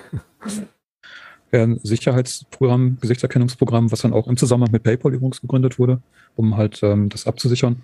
Ja, 1.54 1.64
ein 1.64 1.78
Sicherheitsprogramm, 1.82 2.96
Gesichtserkennungsprogramm, 3.02 3.92
was 3.92 4.00
dann 4.00 4.14
auch 4.14 4.26
im 4.26 4.38
Zusammenhang 4.38 4.72
mit 4.72 4.84
PayPal 4.84 5.12
übrigens 5.12 5.42
gegründet 5.42 5.78
wurde, 5.78 6.00
um 6.34 6.56
halt 6.56 6.82
ähm, 6.82 7.10
das 7.10 7.26
abzusichern. 7.26 7.82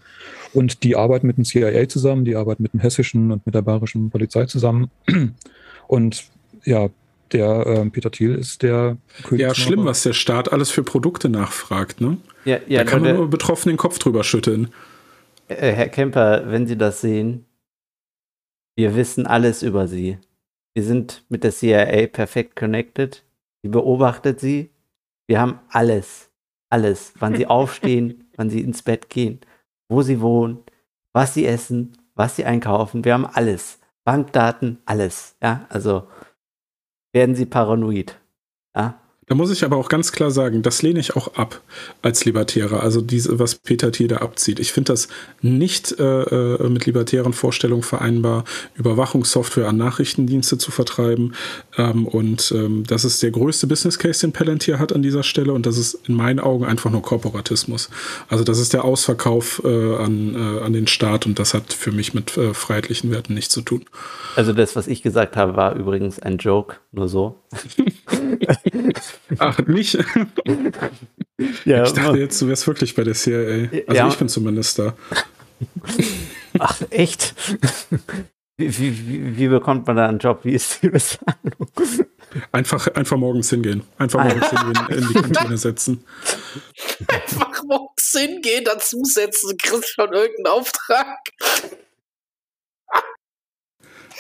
Und 0.55 0.85
die 0.85 0.97
arbeiten 0.97 1.27
mit 1.27 1.37
dem 1.37 1.45
CIA 1.45 1.87
zusammen, 1.87 2.25
die 2.25 2.35
arbeiten 2.35 2.63
mit 2.63 2.73
dem 2.73 2.81
hessischen 2.81 3.31
und 3.31 3.45
mit 3.45 3.55
der 3.55 3.61
bayerischen 3.61 4.09
Polizei 4.09 4.47
zusammen. 4.47 4.91
Und 5.87 6.25
ja, 6.65 6.89
der 7.33 7.67
äh, 7.67 7.85
Peter 7.91 8.11
Thiel 8.11 8.35
ist 8.35 8.63
der 8.63 8.97
König. 9.25 9.43
Ja, 9.43 9.55
schlimm, 9.55 9.85
was 9.85 10.03
der 10.03 10.13
Staat 10.13 10.53
alles 10.53 10.71
für 10.71 10.83
Produkte 10.83 11.29
nachfragt, 11.29 12.01
ne? 12.01 12.19
Ja, 12.45 12.59
ja, 12.69 12.85
da 12.85 12.91
kann 12.91 13.03
man 13.03 13.17
nur 13.17 13.29
betroffen 13.29 13.69
den 13.69 13.79
Kopf 13.79 13.99
drüber 13.99 14.25
schütteln. 14.25 14.69
Äh, 15.49 15.73
Herr 15.73 15.89
Kemper, 15.89 16.51
wenn 16.51 16.67
Sie 16.67 16.77
das 16.77 17.01
sehen, 17.01 17.47
wir 18.77 18.95
wissen 18.95 19.27
alles 19.27 19.63
über 19.63 19.89
Sie. 19.89 20.19
Wir 20.75 20.85
sind 20.85 21.25
mit 21.29 21.43
der 21.43 21.51
CIA 21.51 22.07
perfekt 22.07 22.55
connected. 22.55 23.25
Sie 23.63 23.69
beobachtet 23.69 24.39
Sie. 24.39 24.71
Wir 25.27 25.41
haben 25.41 25.59
alles. 25.71 26.31
Alles. 26.71 27.15
Wann 27.19 27.35
Sie 27.35 27.47
aufstehen, 27.47 28.31
wann 28.37 28.51
Sie 28.51 28.61
ins 28.61 28.83
Bett 28.83 29.09
gehen, 29.09 29.41
wo 29.89 30.03
Sie 30.03 30.21
wohnen, 30.21 30.63
was 31.13 31.35
Sie 31.35 31.47
essen, 31.47 31.97
was 32.15 32.37
Sie 32.37 32.45
einkaufen. 32.45 33.05
Wir 33.05 33.15
haben 33.15 33.27
alles. 33.27 33.81
Bankdaten, 34.05 34.79
alles. 34.85 35.37
Ja, 35.43 35.67
also 35.71 36.09
werden 37.13 37.35
Sie 37.35 37.47
paranoid. 37.47 38.21
Ja, 38.77 39.01
da 39.29 39.35
muss 39.35 39.51
ich 39.51 39.65
aber 39.65 39.77
auch 39.77 39.89
ganz 39.89 40.13
klar 40.13 40.31
sagen, 40.31 40.63
das 40.63 40.83
lehne 40.83 41.01
ich 41.01 41.15
auch 41.15 41.35
ab 41.35 41.61
als 42.01 42.25
Libertärer. 42.25 42.83
Also 42.83 43.03
diese, 43.03 43.39
was 43.39 43.57
Peter 43.57 43.93
Thiel 43.93 44.09
da 44.09 44.17
abzieht. 44.17 44.59
Ich 44.59 44.73
finde 44.73 44.93
das 44.93 45.09
nicht 45.43 45.99
äh, 46.01 46.23
äh, 46.23 46.69
mit 46.69 46.87
libertären 46.87 47.35
Vorstellungen 47.35 47.83
vereinbar, 47.83 48.45
Überwachungssoftware 48.77 49.69
an 49.69 49.77
Nachrichtendienste 49.77 50.57
zu 50.57 50.71
vertreiben. 50.71 51.35
Ähm, 51.77 52.07
und 52.07 52.53
ähm, 52.57 52.85
das 52.87 53.05
ist 53.05 53.23
der 53.23 53.31
größte 53.31 53.67
Business 53.67 53.99
Case, 53.99 54.21
den 54.21 54.33
Palantir 54.33 54.79
hat 54.79 54.95
an 54.95 55.03
dieser 55.03 55.23
Stelle. 55.23 55.53
Und 55.53 55.67
das 55.67 55.77
ist 55.77 56.09
in 56.09 56.15
meinen 56.15 56.41
Augen 56.41 56.65
einfach 56.65 56.91
nur 56.91 57.03
Korporatismus. 57.03 57.91
Also 58.29 58.45
das 58.45 58.59
ist 58.59 58.73
der 58.73 58.85
Ausverkauf 58.85 59.61
äh, 59.63 59.97
an, 59.97 60.35
äh, 60.35 60.65
an 60.65 60.73
den 60.73 60.87
Staat 60.87 61.27
und 61.27 61.39
das 61.39 61.53
hat 61.53 61.75
für 61.75 61.93
mich 61.93 62.15
mit 62.15 62.37
äh, 62.39 62.55
freiheitlichen 62.55 63.11
Werten 63.11 63.35
nichts 63.35 63.53
zu 63.53 63.61
tun. 63.61 63.85
Also 64.37 64.55
das, 64.55 64.75
was 64.75 64.87
ich 64.87 65.03
gesagt 65.03 65.37
habe, 65.37 65.57
war 65.57 65.75
übrigens 65.75 66.19
ein 66.19 66.39
Joke, 66.39 66.77
nur 66.93 67.09
so. 67.09 67.43
Ach, 69.39 69.59
nicht? 69.67 69.95
ja, 71.65 71.85
ich 71.85 71.93
dachte 71.93 72.19
jetzt, 72.19 72.41
du 72.41 72.49
wärst 72.49 72.67
wirklich 72.67 72.95
bei 72.95 73.05
der 73.05 73.15
CIA. 73.15 73.69
Also 73.87 73.95
ja. 73.95 74.09
ich 74.09 74.17
bin 74.17 74.29
zumindest 74.29 74.79
da. 74.79 74.95
Ach, 76.59 76.81
echt? 76.91 77.35
Wie, 78.61 78.77
wie, 78.77 79.37
wie, 79.37 79.49
bekommt 79.49 79.87
man 79.87 79.97
da 79.97 80.09
einen 80.09 80.19
Job? 80.19 80.41
Wie 80.43 80.53
ist 80.53 80.83
die 80.83 80.89
Bezahlung? 80.89 81.71
Einfach, 82.51 82.89
einfach 82.89 83.17
morgens 83.17 83.51
hingehen. 83.51 83.85
Einfach 83.99 84.25
morgens 84.25 84.51
hingehen, 84.51 84.87
in 84.89 85.09
die 85.09 85.15
Kantine 85.15 85.57
setzen. 85.57 86.05
Einfach 87.07 87.63
morgens 87.65 88.17
hingehen, 88.19 88.65
dazusetzen, 88.65 89.51
du 89.51 89.57
kriegst 89.57 89.95
schon 89.95 90.13
irgendeinen 90.13 90.59
Auftrag. 90.59 91.19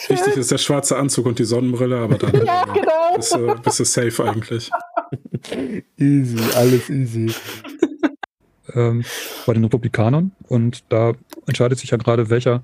Wichtig 0.06 0.36
ist 0.36 0.50
der 0.50 0.58
schwarze 0.58 0.96
Anzug 0.96 1.26
und 1.26 1.38
die 1.38 1.44
Sonnenbrille, 1.44 1.98
aber 1.98 2.18
dann 2.18 2.34
ja, 2.46 2.64
genau. 2.64 3.16
bist, 3.16 3.34
du, 3.34 3.54
bist 3.56 3.80
du 3.80 3.84
safe 3.84 4.24
eigentlich. 4.24 4.70
easy, 5.96 6.38
alles 6.54 6.88
easy. 6.88 7.34
ähm, 8.74 9.04
bei 9.46 9.54
den 9.54 9.64
Republikanern 9.64 10.32
und 10.46 10.84
da 10.88 11.14
entscheidet 11.46 11.78
sich 11.78 11.90
ja 11.90 11.96
gerade, 11.96 12.30
welcher, 12.30 12.62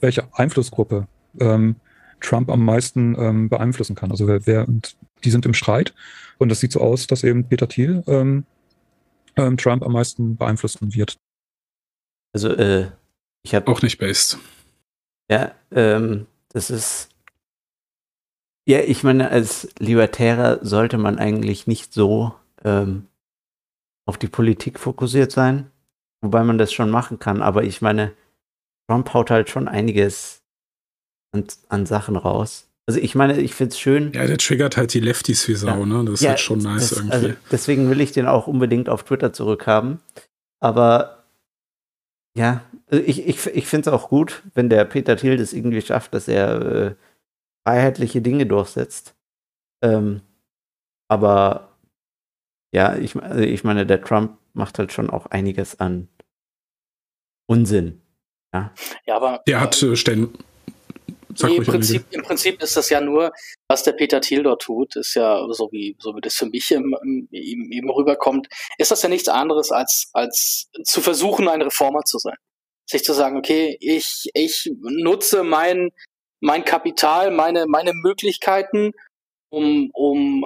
welche 0.00 0.28
Einflussgruppe 0.34 1.06
ähm, 1.38 1.76
Trump 2.20 2.50
am 2.50 2.64
meisten 2.64 3.14
ähm, 3.18 3.48
beeinflussen 3.48 3.94
kann. 3.94 4.10
Also 4.10 4.26
wer, 4.26 4.46
wer, 4.46 4.66
und 4.66 4.96
die 5.24 5.30
sind 5.30 5.46
im 5.46 5.54
Streit 5.54 5.94
und 6.38 6.48
das 6.48 6.60
sieht 6.60 6.72
so 6.72 6.80
aus, 6.80 7.06
dass 7.06 7.24
eben 7.24 7.44
Peter 7.44 7.68
Thiel 7.68 8.02
ähm, 8.06 8.44
ähm, 9.36 9.56
Trump 9.56 9.82
am 9.82 9.92
meisten 9.92 10.36
beeinflussen 10.36 10.94
wird. 10.94 11.16
Also 12.32 12.50
äh, 12.50 12.90
ich 13.42 13.54
habe 13.54 13.70
auch 13.70 13.82
nicht 13.82 13.98
based. 13.98 14.38
Ja, 15.30 15.54
ähm, 15.70 16.26
das 16.56 16.70
ist. 16.70 17.10
Ja, 18.66 18.80
ich 18.80 19.04
meine, 19.04 19.30
als 19.30 19.68
Libertärer 19.78 20.58
sollte 20.62 20.98
man 20.98 21.18
eigentlich 21.18 21.66
nicht 21.68 21.92
so 21.92 22.34
ähm, 22.64 23.06
auf 24.06 24.18
die 24.18 24.26
Politik 24.26 24.80
fokussiert 24.80 25.30
sein, 25.30 25.70
wobei 26.22 26.42
man 26.42 26.58
das 26.58 26.72
schon 26.72 26.90
machen 26.90 27.18
kann. 27.18 27.42
Aber 27.42 27.62
ich 27.62 27.82
meine, 27.82 28.12
Trump 28.88 29.12
haut 29.12 29.30
halt 29.30 29.50
schon 29.50 29.68
einiges 29.68 30.42
an, 31.32 31.44
an 31.68 31.86
Sachen 31.86 32.16
raus. 32.16 32.68
Also 32.88 33.00
ich 33.00 33.14
meine, 33.14 33.38
ich 33.38 33.54
finde 33.54 33.72
es 33.72 33.78
schön. 33.78 34.12
Ja, 34.14 34.26
der 34.26 34.38
triggert 34.38 34.76
halt 34.76 34.94
die 34.94 35.00
Lefties 35.00 35.46
wie 35.48 35.54
Sau, 35.54 35.68
ja. 35.80 35.86
ne? 35.86 36.04
Das 36.06 36.14
ist 36.14 36.20
ja, 36.22 36.30
halt 36.30 36.40
schon 36.40 36.60
nice 36.60 36.88
das, 36.88 36.98
irgendwie. 36.98 37.14
Also 37.14 37.32
deswegen 37.52 37.90
will 37.90 38.00
ich 38.00 38.12
den 38.12 38.26
auch 38.26 38.46
unbedingt 38.46 38.88
auf 38.88 39.04
Twitter 39.04 39.32
zurückhaben. 39.32 40.00
Aber 40.60 41.15
ja, 42.36 42.62
also 42.88 43.02
ich, 43.02 43.26
ich, 43.26 43.46
ich 43.46 43.66
finde 43.66 43.90
es 43.90 43.94
auch 43.94 44.08
gut, 44.08 44.42
wenn 44.54 44.68
der 44.68 44.84
Peter 44.84 45.16
Thiel 45.16 45.36
das 45.36 45.52
irgendwie 45.52 45.80
schafft, 45.80 46.14
dass 46.14 46.28
er 46.28 46.60
äh, 46.62 46.94
freiheitliche 47.66 48.20
Dinge 48.20 48.46
durchsetzt. 48.46 49.14
Ähm, 49.82 50.20
aber 51.08 51.76
ja, 52.72 52.94
ich, 52.96 53.16
also 53.16 53.40
ich 53.40 53.64
meine, 53.64 53.86
der 53.86 54.02
Trump 54.02 54.38
macht 54.52 54.78
halt 54.78 54.92
schon 54.92 55.10
auch 55.10 55.26
einiges 55.26 55.80
an 55.80 56.08
Unsinn. 57.46 58.02
Ja, 58.52 58.72
ja 59.06 59.16
aber. 59.16 59.42
Der 59.46 59.60
hat 59.60 59.82
äh, 59.82 59.96
Stellen. 59.96 60.36
Nee, 61.42 61.56
im, 61.56 61.64
Prinzip, 61.64 62.04
Im 62.10 62.22
Prinzip 62.22 62.62
ist 62.62 62.76
das 62.76 62.90
ja 62.90 63.00
nur, 63.00 63.32
was 63.68 63.82
der 63.82 63.92
Peter 63.92 64.20
Thiel 64.20 64.42
dort 64.42 64.62
tut, 64.62 64.96
ist 64.96 65.14
ja, 65.14 65.44
so 65.50 65.68
wie, 65.72 65.96
so 65.98 66.14
wie 66.14 66.20
das 66.20 66.34
für 66.34 66.46
mich 66.46 66.70
im, 66.70 66.96
im, 67.02 67.28
eben 67.30 67.90
rüberkommt, 67.90 68.48
ist 68.78 68.90
das 68.90 69.02
ja 69.02 69.08
nichts 69.08 69.28
anderes, 69.28 69.70
als, 69.72 70.10
als 70.12 70.70
zu 70.84 71.00
versuchen, 71.00 71.48
ein 71.48 71.62
Reformer 71.62 72.02
zu 72.04 72.18
sein 72.18 72.36
sich 72.88 73.04
zu 73.04 73.12
sagen, 73.12 73.36
okay, 73.36 73.76
ich, 73.80 74.30
ich 74.32 74.70
nutze 74.80 75.42
mein, 75.42 75.90
mein 76.40 76.64
Kapital, 76.64 77.30
meine, 77.30 77.66
meine 77.66 77.92
Möglichkeiten, 77.92 78.92
um, 79.50 79.90
um 79.92 80.44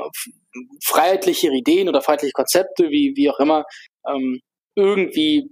freiheitliche 0.82 1.48
Ideen 1.48 1.88
oder 1.88 2.02
freiheitliche 2.02 2.32
Konzepte, 2.32 2.90
wie, 2.90 3.14
wie 3.14 3.30
auch 3.30 3.38
immer, 3.38 3.64
ähm, 4.08 4.40
irgendwie 4.74 5.50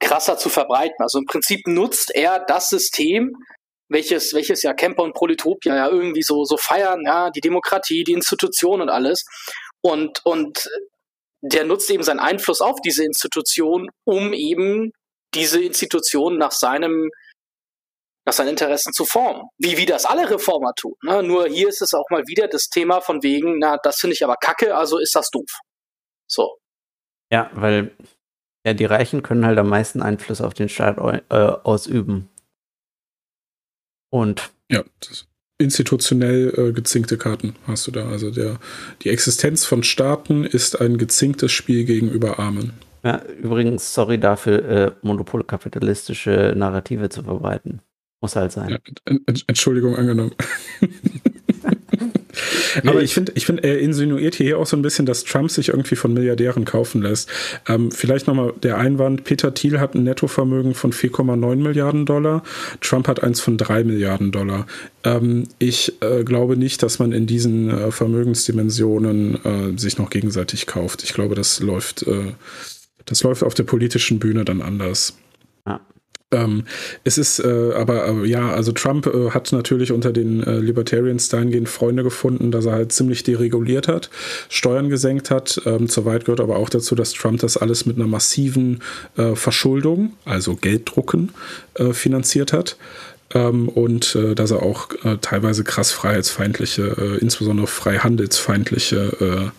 krasser 0.00 0.36
zu 0.36 0.48
verbreiten. 0.48 0.96
Also 0.98 1.18
im 1.18 1.26
Prinzip 1.26 1.66
nutzt 1.66 2.14
er 2.14 2.40
das 2.40 2.68
System, 2.68 3.36
welches, 3.92 4.34
welches 4.34 4.62
ja 4.62 4.74
Camper 4.74 5.02
und 5.02 5.14
Polytopia 5.14 5.76
ja 5.76 5.88
irgendwie 5.88 6.22
so, 6.22 6.44
so 6.44 6.56
feiern, 6.56 7.02
ja, 7.04 7.30
die 7.30 7.40
Demokratie, 7.40 8.04
die 8.04 8.12
Institution 8.12 8.80
und 8.80 8.88
alles. 8.88 9.24
Und, 9.82 10.20
und 10.24 10.68
der 11.42 11.64
nutzt 11.64 11.90
eben 11.90 12.02
seinen 12.02 12.20
Einfluss 12.20 12.60
auf 12.60 12.80
diese 12.80 13.04
Institution, 13.04 13.88
um 14.04 14.32
eben 14.32 14.92
diese 15.34 15.62
Institution 15.62 16.38
nach 16.38 16.52
seinem 16.52 17.10
nach 18.24 18.34
seinen 18.34 18.50
Interessen 18.50 18.92
zu 18.92 19.04
formen. 19.04 19.48
Wie, 19.58 19.76
wie 19.76 19.86
das 19.86 20.04
alle 20.04 20.30
Reformer 20.30 20.72
tun. 20.76 20.94
Ne? 21.02 21.24
Nur 21.24 21.48
hier 21.48 21.68
ist 21.68 21.82
es 21.82 21.92
auch 21.92 22.08
mal 22.08 22.22
wieder 22.28 22.46
das 22.46 22.68
Thema 22.68 23.00
von 23.00 23.22
wegen, 23.24 23.58
na, 23.58 23.78
das 23.82 23.96
finde 23.96 24.14
ich 24.14 24.22
aber 24.22 24.36
kacke, 24.36 24.76
also 24.76 24.98
ist 24.98 25.16
das 25.16 25.28
doof. 25.30 25.50
So. 26.28 26.56
Ja, 27.32 27.50
weil 27.54 27.96
ja, 28.64 28.74
die 28.74 28.84
Reichen 28.84 29.24
können 29.24 29.44
halt 29.44 29.58
am 29.58 29.68
meisten 29.68 30.02
Einfluss 30.02 30.40
auf 30.40 30.54
den 30.54 30.68
Staat 30.68 30.98
äh, 30.98 31.34
ausüben. 31.34 32.30
Und. 34.12 34.50
Ja, 34.70 34.84
institutionell 35.58 36.52
äh, 36.56 36.72
gezinkte 36.72 37.16
Karten 37.16 37.54
hast 37.66 37.86
du 37.86 37.90
da. 37.90 38.08
Also 38.08 38.30
der, 38.30 38.58
die 39.02 39.08
Existenz 39.10 39.64
von 39.64 39.82
Staaten 39.82 40.44
ist 40.44 40.80
ein 40.80 40.98
gezinktes 40.98 41.52
Spiel 41.52 41.84
gegenüber 41.84 42.38
Armen. 42.38 42.72
Ja, 43.04 43.22
übrigens, 43.42 43.94
sorry 43.94 44.18
dafür, 44.18 44.64
äh, 44.64 44.92
monopolkapitalistische 45.02 46.54
Narrative 46.56 47.08
zu 47.08 47.22
verbreiten. 47.22 47.80
Muss 48.20 48.36
halt 48.36 48.52
sein. 48.52 48.70
Ja, 48.70 49.16
Entschuldigung 49.46 49.96
angenommen. 49.96 50.32
Aber 52.86 53.02
ich 53.02 53.14
finde, 53.14 53.32
ich 53.34 53.46
find, 53.46 53.64
er 53.64 53.78
insinuiert 53.78 54.34
hier 54.34 54.58
auch 54.58 54.66
so 54.66 54.76
ein 54.76 54.82
bisschen, 54.82 55.06
dass 55.06 55.24
Trump 55.24 55.50
sich 55.50 55.68
irgendwie 55.68 55.96
von 55.96 56.12
Milliardären 56.12 56.64
kaufen 56.64 57.02
lässt. 57.02 57.28
Ähm, 57.68 57.90
vielleicht 57.90 58.26
nochmal 58.26 58.52
der 58.62 58.78
Einwand, 58.78 59.24
Peter 59.24 59.54
Thiel 59.54 59.80
hat 59.80 59.94
ein 59.94 60.04
Nettovermögen 60.04 60.74
von 60.74 60.92
4,9 60.92 61.56
Milliarden 61.56 62.06
Dollar, 62.06 62.42
Trump 62.80 63.08
hat 63.08 63.22
eins 63.22 63.40
von 63.40 63.56
3 63.56 63.84
Milliarden 63.84 64.32
Dollar. 64.32 64.66
Ähm, 65.04 65.44
ich 65.58 65.94
äh, 66.02 66.24
glaube 66.24 66.56
nicht, 66.56 66.82
dass 66.82 66.98
man 66.98 67.12
in 67.12 67.26
diesen 67.26 67.70
äh, 67.70 67.90
Vermögensdimensionen 67.90 69.44
äh, 69.44 69.78
sich 69.78 69.98
noch 69.98 70.10
gegenseitig 70.10 70.66
kauft. 70.66 71.02
Ich 71.02 71.12
glaube, 71.12 71.34
das 71.34 71.60
läuft 71.60 72.02
äh, 72.06 72.32
das 73.04 73.22
läuft 73.22 73.42
auf 73.42 73.54
der 73.54 73.64
politischen 73.64 74.18
Bühne 74.18 74.44
dann 74.44 74.62
anders. 74.62 75.16
Ja. 75.66 75.80
Ähm, 76.32 76.64
es 77.04 77.18
ist 77.18 77.38
äh, 77.38 77.72
aber, 77.74 78.08
äh, 78.08 78.26
ja, 78.26 78.50
also 78.50 78.72
Trump 78.72 79.06
äh, 79.06 79.30
hat 79.30 79.52
natürlich 79.52 79.92
unter 79.92 80.12
den 80.12 80.42
äh, 80.42 80.58
Libertarians 80.58 81.28
dahingehend 81.28 81.68
Freunde 81.68 82.02
gefunden, 82.02 82.50
dass 82.50 82.66
er 82.66 82.72
halt 82.72 82.92
ziemlich 82.92 83.22
dereguliert 83.22 83.88
hat, 83.88 84.10
Steuern 84.48 84.88
gesenkt 84.88 85.30
hat. 85.30 85.60
Ähm, 85.66 85.88
zur 85.88 86.04
Weit 86.04 86.24
gehört 86.24 86.40
aber 86.40 86.56
auch 86.56 86.68
dazu, 86.68 86.94
dass 86.94 87.12
Trump 87.12 87.40
das 87.40 87.56
alles 87.56 87.86
mit 87.86 87.96
einer 87.96 88.06
massiven 88.06 88.82
äh, 89.16 89.34
Verschuldung, 89.34 90.14
also 90.24 90.56
Gelddrucken, 90.56 91.30
äh, 91.74 91.92
finanziert 91.92 92.52
hat. 92.52 92.76
Ähm, 93.34 93.68
und 93.68 94.18
dass 94.34 94.50
er 94.50 94.62
auch 94.62 94.88
teilweise 95.22 95.64
krass 95.64 95.90
freiheitsfeindliche, 95.90 97.18
insbesondere 97.20 97.66
freihandelsfeindliche 97.66 99.52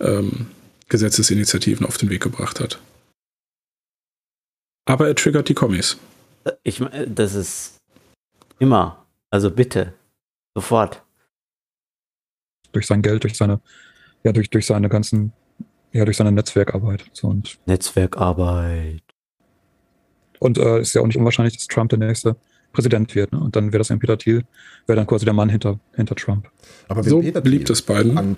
ähm, 0.00 0.46
Gesetzesinitiativen 0.88 1.86
auf 1.86 1.96
den 1.96 2.10
Weg 2.10 2.22
gebracht 2.22 2.60
hat. 2.60 2.78
Aber 4.86 5.08
er 5.08 5.14
triggert 5.14 5.48
die 5.48 5.54
Kommis. 5.54 5.98
Ich 6.62 6.80
meine, 6.80 7.06
das 7.08 7.34
ist 7.34 7.76
immer. 8.58 9.04
Also 9.30 9.50
bitte. 9.50 9.92
Sofort. 10.54 11.02
Durch 12.72 12.86
sein 12.86 13.02
Geld, 13.02 13.24
durch 13.24 13.36
seine, 13.36 13.60
ja, 14.22 14.32
durch, 14.32 14.48
durch 14.48 14.64
seine 14.64 14.88
ganzen, 14.88 15.32
ja, 15.92 16.04
durch 16.04 16.16
seine 16.16 16.32
Netzwerkarbeit. 16.32 17.04
So 17.12 17.28
und 17.28 17.58
Netzwerkarbeit. 17.66 19.02
Und 20.38 20.58
äh, 20.58 20.80
ist 20.80 20.94
ja 20.94 21.02
auch 21.02 21.06
nicht 21.06 21.18
unwahrscheinlich, 21.18 21.56
dass 21.56 21.66
Trump 21.66 21.90
der 21.90 21.98
nächste 21.98 22.36
Präsident 22.72 23.14
wird. 23.14 23.32
Ne? 23.32 23.40
Und 23.40 23.56
dann 23.56 23.72
wäre 23.72 23.78
das 23.78 23.90
ein 23.90 23.98
Peter 23.98 24.18
Thiel, 24.18 24.44
wäre 24.86 24.96
dann 24.96 25.06
quasi 25.06 25.24
der 25.24 25.34
Mann 25.34 25.48
hinter, 25.48 25.80
hinter 25.94 26.14
Trump. 26.14 26.50
Aber 26.88 27.02
so 27.02 27.20
Peter 27.20 27.40
beliebt 27.40 27.70
es 27.70 27.82
beiden. 27.82 28.36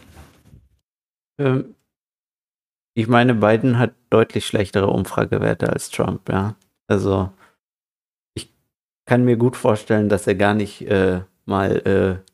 Ähm, 1.39 1.75
ich 2.99 3.07
meine, 3.07 3.33
Biden 3.33 3.79
hat 3.79 3.95
deutlich 4.11 4.45
schlechtere 4.45 4.89
Umfragewerte 4.89 5.73
als 5.73 5.89
Trump, 5.89 6.29
ja. 6.29 6.57
Also 6.89 7.33
ich 8.35 8.53
kann 9.07 9.25
mir 9.25 9.37
gut 9.37 9.57
vorstellen, 9.57 10.09
dass 10.09 10.27
er 10.27 10.35
gar 10.35 10.55
nicht 10.55 10.83
äh, 10.83 11.21
mal 11.45 11.77
äh, 11.87 12.29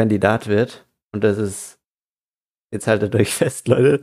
Kandidat 0.00 0.46
wird. 0.46 0.86
Und 1.12 1.22
das 1.22 1.36
ist, 1.36 1.78
jetzt 2.72 2.86
haltet 2.86 3.14
euch 3.14 3.34
fest, 3.34 3.68
Leute, 3.68 4.02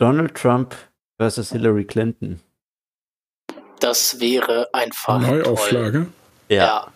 Donald 0.00 0.34
Trump 0.34 0.74
versus 1.20 1.52
Hillary 1.52 1.84
Clinton. 1.84 2.40
Das 3.78 4.18
wäre 4.18 4.74
einfach. 4.74 5.20
Neuauflage? 5.20 6.08
Ja. 6.48 6.56
ja. 6.56 6.92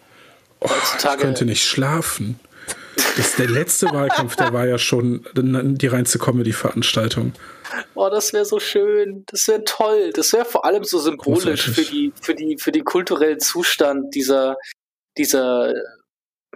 Oh, 0.58 0.68
ich 0.82 1.18
könnte 1.20 1.44
nicht 1.44 1.62
schlafen. 1.62 2.40
Das, 3.16 3.36
der 3.36 3.48
letzte 3.48 3.86
Wahlkampf, 3.92 4.36
der 4.36 4.52
war 4.52 4.66
ja 4.66 4.78
schon 4.78 5.26
die 5.34 5.86
reinste 5.86 6.18
Comedy-Veranstaltung. 6.18 7.32
Oh, 7.94 8.08
das 8.10 8.32
wäre 8.32 8.44
so 8.44 8.58
schön. 8.58 9.24
Das 9.26 9.48
wäre 9.48 9.64
toll. 9.64 10.12
Das 10.14 10.32
wäre 10.32 10.44
vor 10.44 10.64
allem 10.64 10.84
so 10.84 10.98
symbolisch 10.98 11.70
für 11.70 11.82
die, 11.82 12.12
für 12.20 12.34
die, 12.34 12.56
für 12.58 12.72
den 12.72 12.84
kulturellen 12.84 13.40
Zustand 13.40 14.14
dieser, 14.14 14.56
dieser, 15.18 15.74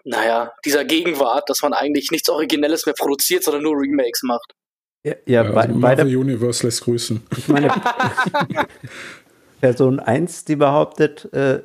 naja, 0.04 0.52
dieser 0.64 0.84
Gegenwart, 0.84 1.48
dass 1.50 1.62
man 1.62 1.72
eigentlich 1.72 2.10
nichts 2.10 2.28
Originelles 2.28 2.86
mehr 2.86 2.94
produziert, 2.94 3.44
sondern 3.44 3.62
nur 3.62 3.74
Remakes 3.76 4.22
macht. 4.22 4.54
Ja, 5.02 5.14
ja, 5.26 5.44
ja 5.44 5.50
also 5.52 5.78
beide. 5.78 6.02
Universe 6.04 6.66
lässt 6.66 6.82
grüßen. 6.82 7.22
Ich 7.36 7.48
meine, 7.48 7.70
Person 9.60 10.00
1, 10.00 10.44
die 10.44 10.56
behauptet, 10.56 11.32
äh, 11.32 11.60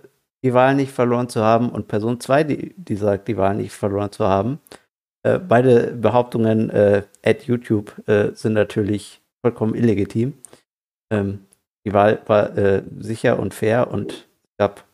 die 0.46 0.54
Wahl 0.54 0.76
nicht 0.76 0.92
verloren 0.92 1.28
zu 1.28 1.42
haben 1.42 1.70
und 1.70 1.88
Person 1.88 2.20
2, 2.20 2.44
die, 2.44 2.76
die 2.78 2.96
sagt, 2.96 3.28
die 3.28 3.36
Wahl 3.36 3.56
nicht 3.56 3.74
verloren 3.74 4.12
zu 4.12 4.26
haben. 4.26 4.60
Äh, 5.24 5.40
beide 5.40 5.88
Behauptungen 5.88 6.70
äh, 6.70 7.02
at 7.24 7.46
YouTube 7.46 8.08
äh, 8.08 8.30
sind 8.36 8.54
natürlich 8.54 9.22
vollkommen 9.44 9.74
illegitim. 9.74 10.36
Ähm, 11.12 11.46
die 11.84 11.94
Wahl 11.94 12.22
war 12.28 12.56
äh, 12.56 12.84
sicher 13.00 13.40
und 13.40 13.56
fair 13.56 13.90
und 13.90 14.28
es 14.44 14.58
gab 14.60 14.86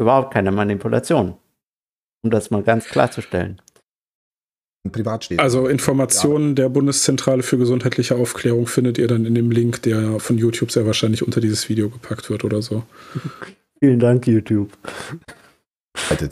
überhaupt 0.00 0.32
keine 0.32 0.52
Manipulation. 0.52 1.34
Um 2.22 2.30
das 2.30 2.52
mal 2.52 2.62
ganz 2.62 2.84
klarzustellen. 2.84 3.60
Privatstädten. 4.92 5.42
Also 5.42 5.66
Informationen 5.66 6.50
ja. 6.50 6.54
der 6.54 6.68
Bundeszentrale 6.68 7.42
für 7.42 7.58
gesundheitliche 7.58 8.14
Aufklärung 8.14 8.68
findet 8.68 8.96
ihr 8.98 9.08
dann 9.08 9.26
in 9.26 9.34
dem 9.34 9.50
Link, 9.50 9.82
der 9.82 10.20
von 10.20 10.38
YouTube 10.38 10.70
sehr 10.70 10.86
wahrscheinlich 10.86 11.24
unter 11.24 11.40
dieses 11.40 11.68
Video 11.68 11.90
gepackt 11.90 12.30
wird 12.30 12.44
oder 12.44 12.62
so. 12.62 12.84
Vielen 13.80 13.98
Dank, 13.98 14.26
YouTube. 14.26 14.72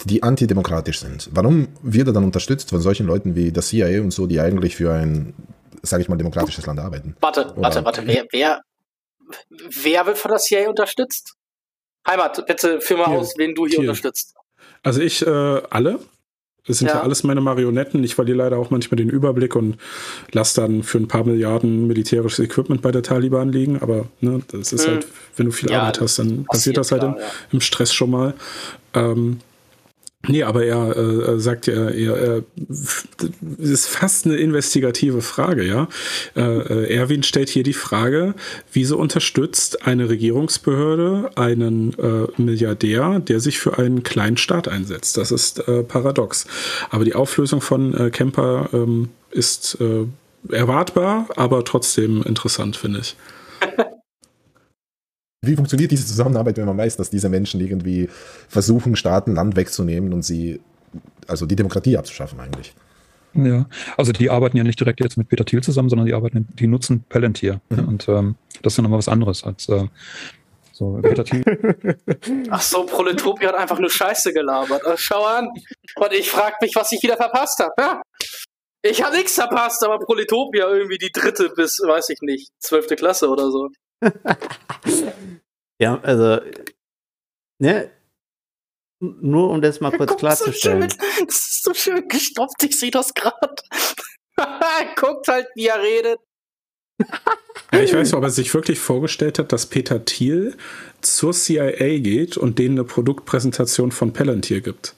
Die 0.04 0.22
antidemokratisch 0.22 1.00
sind. 1.00 1.28
Warum 1.32 1.68
wird 1.82 2.08
er 2.08 2.12
dann 2.12 2.24
unterstützt 2.24 2.70
von 2.70 2.80
solchen 2.80 3.06
Leuten 3.06 3.34
wie 3.34 3.52
das 3.52 3.68
CIA 3.68 4.00
und 4.00 4.10
so, 4.10 4.26
die 4.26 4.40
eigentlich 4.40 4.76
für 4.76 4.92
ein, 4.92 5.34
sage 5.82 6.02
ich 6.02 6.08
mal, 6.08 6.16
demokratisches 6.16 6.66
Land 6.66 6.80
arbeiten? 6.80 7.16
Warte, 7.20 7.52
Oder 7.52 7.62
warte, 7.62 7.84
warte. 7.84 8.06
Wer, 8.06 8.26
wer, 8.30 8.62
wer 9.82 10.06
wird 10.06 10.18
von 10.18 10.30
der 10.30 10.38
CIA 10.38 10.68
unterstützt? 10.68 11.34
Heimat, 12.06 12.46
bitte 12.46 12.80
führ 12.80 12.98
mal 12.98 13.08
hier, 13.08 13.18
aus, 13.18 13.34
wen 13.36 13.54
du 13.54 13.66
hier, 13.66 13.70
hier. 13.70 13.80
unterstützt. 13.80 14.34
Also 14.82 15.00
ich, 15.00 15.26
äh, 15.26 15.30
alle. 15.70 15.98
Das 16.66 16.78
sind 16.78 16.88
ja. 16.88 16.94
ja. 16.94 17.02
alles 17.02 17.22
meine 17.22 17.40
Marionetten. 17.40 18.02
Ich 18.02 18.14
verliere 18.14 18.38
leider 18.38 18.58
auch 18.58 18.70
manchmal 18.70 18.96
den 18.96 19.08
Überblick 19.08 19.54
und 19.54 19.76
lasse 20.32 20.60
dann 20.60 20.82
für 20.82 20.98
ein 20.98 21.08
paar 21.08 21.24
Milliarden 21.24 21.86
militärisches 21.86 22.44
Equipment 22.44 22.82
bei 22.82 22.90
der 22.90 23.02
Taliban 23.02 23.52
liegen. 23.52 23.80
Aber 23.80 24.06
ne, 24.20 24.40
das 24.48 24.72
ist 24.72 24.86
hm. 24.86 24.94
halt, 24.94 25.06
wenn 25.36 25.46
du 25.46 25.52
viel 25.52 25.70
ja, 25.70 25.80
Arbeit 25.80 26.00
hast, 26.00 26.18
dann 26.18 26.44
passiert 26.44 26.76
das 26.76 26.90
halt 26.90 27.02
klar, 27.02 27.16
im, 27.16 27.20
ja. 27.20 27.28
im, 27.52 27.60
Stress 27.60 27.92
schon 27.92 28.10
mal. 28.10 28.34
Ähm, 28.94 29.38
Nee, 30.28 30.42
aber 30.42 30.64
er 30.64 30.96
äh, 30.96 31.40
sagt 31.40 31.66
ja, 31.66 31.88
er, 31.88 32.16
er, 32.16 32.42
ist 33.58 33.86
fast 33.86 34.26
eine 34.26 34.36
investigative 34.36 35.22
Frage, 35.22 35.64
ja. 35.64 35.88
Äh, 36.34 36.40
äh, 36.40 36.94
Erwin 36.94 37.22
stellt 37.22 37.48
hier 37.48 37.62
die 37.62 37.72
Frage, 37.72 38.34
wieso 38.72 38.98
unterstützt 38.98 39.86
eine 39.86 40.08
Regierungsbehörde 40.08 41.30
einen 41.36 41.94
äh, 41.98 42.26
Milliardär, 42.40 43.20
der 43.20 43.40
sich 43.40 43.58
für 43.58 43.78
einen 43.78 44.02
kleinen 44.02 44.36
Staat 44.36 44.68
einsetzt? 44.68 45.16
Das 45.16 45.30
ist 45.30 45.66
äh, 45.68 45.82
paradox. 45.82 46.46
Aber 46.90 47.04
die 47.04 47.14
Auflösung 47.14 47.60
von 47.60 47.94
äh, 47.94 48.10
Kemper 48.10 48.68
ähm, 48.72 49.10
ist 49.30 49.78
äh, 49.80 50.06
erwartbar, 50.54 51.28
aber 51.36 51.64
trotzdem 51.64 52.22
interessant, 52.22 52.76
finde 52.76 53.00
ich. 53.00 53.16
Wie 55.46 55.56
funktioniert 55.56 55.90
diese 55.90 56.06
Zusammenarbeit, 56.06 56.56
wenn 56.56 56.66
man 56.66 56.78
weiß, 56.78 56.96
dass 56.96 57.10
diese 57.10 57.28
Menschen 57.28 57.60
irgendwie 57.60 58.08
versuchen, 58.48 58.96
Staaten 58.96 59.34
Land 59.34 59.56
wegzunehmen 59.56 60.12
und 60.12 60.22
sie, 60.22 60.60
also 61.26 61.46
die 61.46 61.56
Demokratie 61.56 61.96
abzuschaffen 61.96 62.40
eigentlich? 62.40 62.74
Ja, 63.34 63.66
also 63.96 64.12
die 64.12 64.30
arbeiten 64.30 64.56
ja 64.56 64.64
nicht 64.64 64.80
direkt 64.80 65.00
jetzt 65.00 65.16
mit 65.16 65.28
Peter 65.28 65.44
Thiel 65.44 65.62
zusammen, 65.62 65.88
sondern 65.88 66.06
die 66.06 66.14
arbeiten, 66.14 66.48
die 66.54 66.66
nutzen 66.66 67.04
Palantir. 67.08 67.60
Mhm. 67.68 67.88
Und 67.88 68.08
ähm, 68.08 68.36
das 68.62 68.72
ist 68.72 68.76
ja 68.78 68.82
nochmal 68.82 68.98
was 68.98 69.08
anderes 69.08 69.44
als 69.44 69.68
äh, 69.68 69.86
so 70.72 70.98
Peter 71.02 71.24
Thiel. 71.24 71.44
Ach 72.50 72.60
so, 72.60 72.84
Proletopia 72.84 73.48
hat 73.48 73.56
einfach 73.56 73.78
nur 73.78 73.90
Scheiße 73.90 74.32
gelabert. 74.32 74.84
Also, 74.84 74.96
schau 74.96 75.24
an. 75.24 75.48
Und 75.96 76.12
ich 76.12 76.30
frage 76.30 76.56
mich, 76.60 76.74
was 76.76 76.92
ich 76.92 77.02
wieder 77.02 77.16
verpasst 77.16 77.58
habe. 77.60 77.72
Ja? 77.78 78.02
Ich 78.82 79.02
habe 79.02 79.16
nichts 79.16 79.34
verpasst, 79.34 79.82
aber 79.84 79.98
Proletopia 79.98 80.68
irgendwie 80.68 80.98
die 80.98 81.10
dritte 81.10 81.50
bis, 81.50 81.80
weiß 81.84 82.10
ich 82.10 82.20
nicht, 82.20 82.50
zwölfte 82.58 82.96
Klasse 82.96 83.28
oder 83.28 83.50
so. 83.50 83.68
ja, 85.80 86.00
also, 86.00 86.40
ne? 87.58 87.90
Nur 89.00 89.50
um 89.50 89.60
das 89.60 89.80
mal 89.80 89.92
kurz 89.92 90.16
klarzustellen. 90.16 90.88
So 90.88 90.96
das 91.26 91.36
ist 91.36 91.64
so 91.64 91.74
schön 91.74 92.08
gestopft, 92.08 92.62
ich 92.62 92.78
sehe 92.78 92.90
das 92.90 93.12
gerade. 93.14 93.54
Guckt 94.96 95.28
halt, 95.28 95.48
wie 95.54 95.66
er 95.66 95.82
redet. 95.82 96.18
Ja, 97.72 97.80
ich 97.80 97.92
weiß 97.92 98.08
nicht, 98.08 98.14
ob 98.14 98.22
er 98.22 98.30
sich 98.30 98.52
wirklich 98.54 98.78
vorgestellt 98.78 99.38
hat, 99.38 99.52
dass 99.52 99.66
Peter 99.66 100.04
Thiel 100.04 100.56
zur 101.02 101.32
CIA 101.32 101.98
geht 101.98 102.38
und 102.38 102.58
denen 102.58 102.78
eine 102.78 102.84
Produktpräsentation 102.84 103.92
von 103.92 104.12
Palantir 104.12 104.62
gibt. 104.62 104.94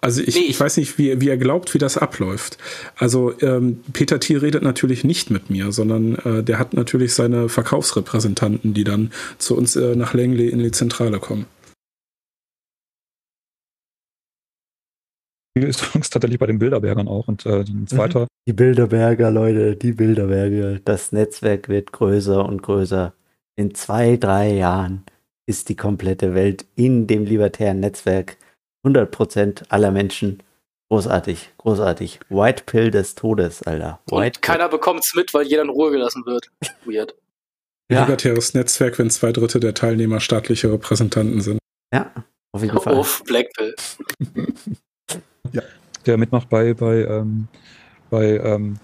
Also 0.00 0.22
ich, 0.22 0.36
ich, 0.36 0.58
weiß 0.58 0.76
nicht, 0.76 0.96
wie, 0.98 1.20
wie 1.20 1.28
er 1.28 1.36
glaubt, 1.36 1.74
wie 1.74 1.78
das 1.78 1.98
abläuft. 1.98 2.58
Also 2.96 3.32
ähm, 3.40 3.80
Peter 3.92 4.20
Thiel 4.20 4.38
redet 4.38 4.62
natürlich 4.62 5.02
nicht 5.04 5.30
mit 5.30 5.50
mir, 5.50 5.72
sondern 5.72 6.14
äh, 6.16 6.42
der 6.42 6.58
hat 6.58 6.74
natürlich 6.74 7.14
seine 7.14 7.48
Verkaufsrepräsentanten, 7.48 8.74
die 8.74 8.84
dann 8.84 9.10
zu 9.38 9.56
uns 9.56 9.74
äh, 9.76 9.96
nach 9.96 10.14
Langley 10.14 10.48
in 10.48 10.60
die 10.60 10.70
Zentrale 10.70 11.18
kommen. 11.18 11.46
ist 15.66 15.82
übrigens 15.82 16.10
tatsächlich 16.10 16.38
bei 16.38 16.46
den 16.46 16.58
Bilderbergern 16.58 17.08
auch 17.08 17.28
und 17.28 17.46
äh, 17.46 17.60
ein 17.60 17.86
zweiter. 17.86 18.20
Mhm. 18.20 18.26
Die 18.46 18.52
Bilderberger, 18.52 19.30
Leute, 19.30 19.76
die 19.76 19.92
Bilderberger. 19.92 20.78
Das 20.84 21.12
Netzwerk 21.12 21.68
wird 21.68 21.92
größer 21.92 22.44
und 22.44 22.62
größer. 22.62 23.12
In 23.56 23.74
zwei, 23.74 24.16
drei 24.16 24.52
Jahren 24.52 25.04
ist 25.46 25.68
die 25.68 25.76
komplette 25.76 26.34
Welt 26.34 26.66
in 26.76 27.06
dem 27.06 27.24
libertären 27.24 27.80
Netzwerk 27.80 28.36
100% 28.84 29.64
aller 29.68 29.90
Menschen. 29.90 30.42
Großartig, 30.90 31.50
großartig. 31.58 32.20
White 32.30 32.62
Pill 32.64 32.90
des 32.90 33.14
Todes, 33.14 33.62
Alter. 33.62 34.00
White 34.06 34.38
Und 34.38 34.42
keiner 34.42 34.68
bekommt 34.68 35.00
es 35.00 35.14
mit, 35.14 35.34
weil 35.34 35.46
jeder 35.46 35.62
in 35.62 35.68
Ruhe 35.68 35.90
gelassen 35.90 36.24
wird. 36.24 36.50
Weird. 36.84 37.14
Ja. 37.90 38.02
Libertäres 38.02 38.54
Netzwerk, 38.54 38.98
wenn 38.98 39.10
zwei 39.10 39.32
Drittel 39.32 39.60
der 39.60 39.74
Teilnehmer 39.74 40.20
staatliche 40.20 40.70
Repräsentanten 40.72 41.40
sind. 41.40 41.58
Ja, 41.92 42.12
auf 42.52 42.62
jeden 42.62 42.78
Fall. 42.80 42.94
Uff, 42.94 43.22
Blackpill. 43.24 43.74
ja. 45.52 45.62
Der 46.06 46.16
mitmacht 46.16 46.48
bei, 46.48 46.74
bei, 46.74 47.04
ähm, 47.04 47.48
bei, 48.10 48.38
ähm, 48.38 48.78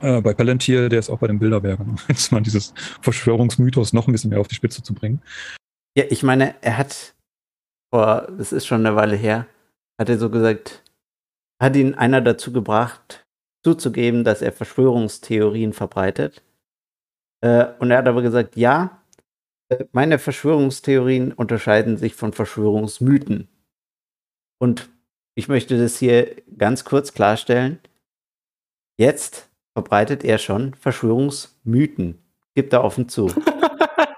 äh, 0.00 0.20
bei 0.20 0.34
Palantir, 0.34 0.88
der 0.88 0.98
ist 0.98 1.10
auch 1.10 1.18
bei 1.18 1.26
den 1.26 1.38
Bilderbergern, 1.38 1.88
um 1.90 1.98
jetzt 2.08 2.32
mal 2.32 2.40
dieses 2.40 2.74
Verschwörungsmythos 3.00 3.92
noch 3.92 4.08
ein 4.08 4.12
bisschen 4.12 4.30
mehr 4.30 4.40
auf 4.40 4.48
die 4.48 4.54
Spitze 4.54 4.82
zu 4.82 4.94
bringen. 4.94 5.22
Ja, 5.96 6.04
ich 6.08 6.22
meine, 6.22 6.54
er 6.62 6.78
hat 6.78 7.14
vor, 7.92 8.26
das 8.38 8.52
ist 8.52 8.66
schon 8.66 8.86
eine 8.86 8.96
Weile 8.96 9.16
her, 9.16 9.46
hat 9.98 10.08
er 10.08 10.18
so 10.18 10.30
gesagt, 10.30 10.82
hat 11.60 11.76
ihn 11.76 11.94
einer 11.94 12.20
dazu 12.20 12.52
gebracht, 12.52 13.24
zuzugeben, 13.62 14.24
dass 14.24 14.42
er 14.42 14.52
Verschwörungstheorien 14.52 15.72
verbreitet. 15.72 16.42
Äh, 17.42 17.66
und 17.78 17.90
er 17.90 17.98
hat 17.98 18.08
aber 18.08 18.22
gesagt, 18.22 18.56
ja, 18.56 19.02
äh, 19.68 19.84
meine 19.92 20.18
Verschwörungstheorien 20.18 21.32
unterscheiden 21.32 21.96
sich 21.96 22.14
von 22.14 22.32
Verschwörungsmythen. 22.32 23.48
Und 24.58 24.88
ich 25.34 25.48
möchte 25.48 25.78
das 25.78 25.98
hier 25.98 26.34
ganz 26.56 26.84
kurz 26.84 27.12
klarstellen. 27.12 27.78
Jetzt 28.98 29.50
verbreitet 29.74 30.24
er 30.24 30.38
schon 30.38 30.74
Verschwörungsmythen. 30.74 32.18
Gibt 32.54 32.72
er 32.72 32.84
offen 32.84 33.08
zu. 33.08 33.26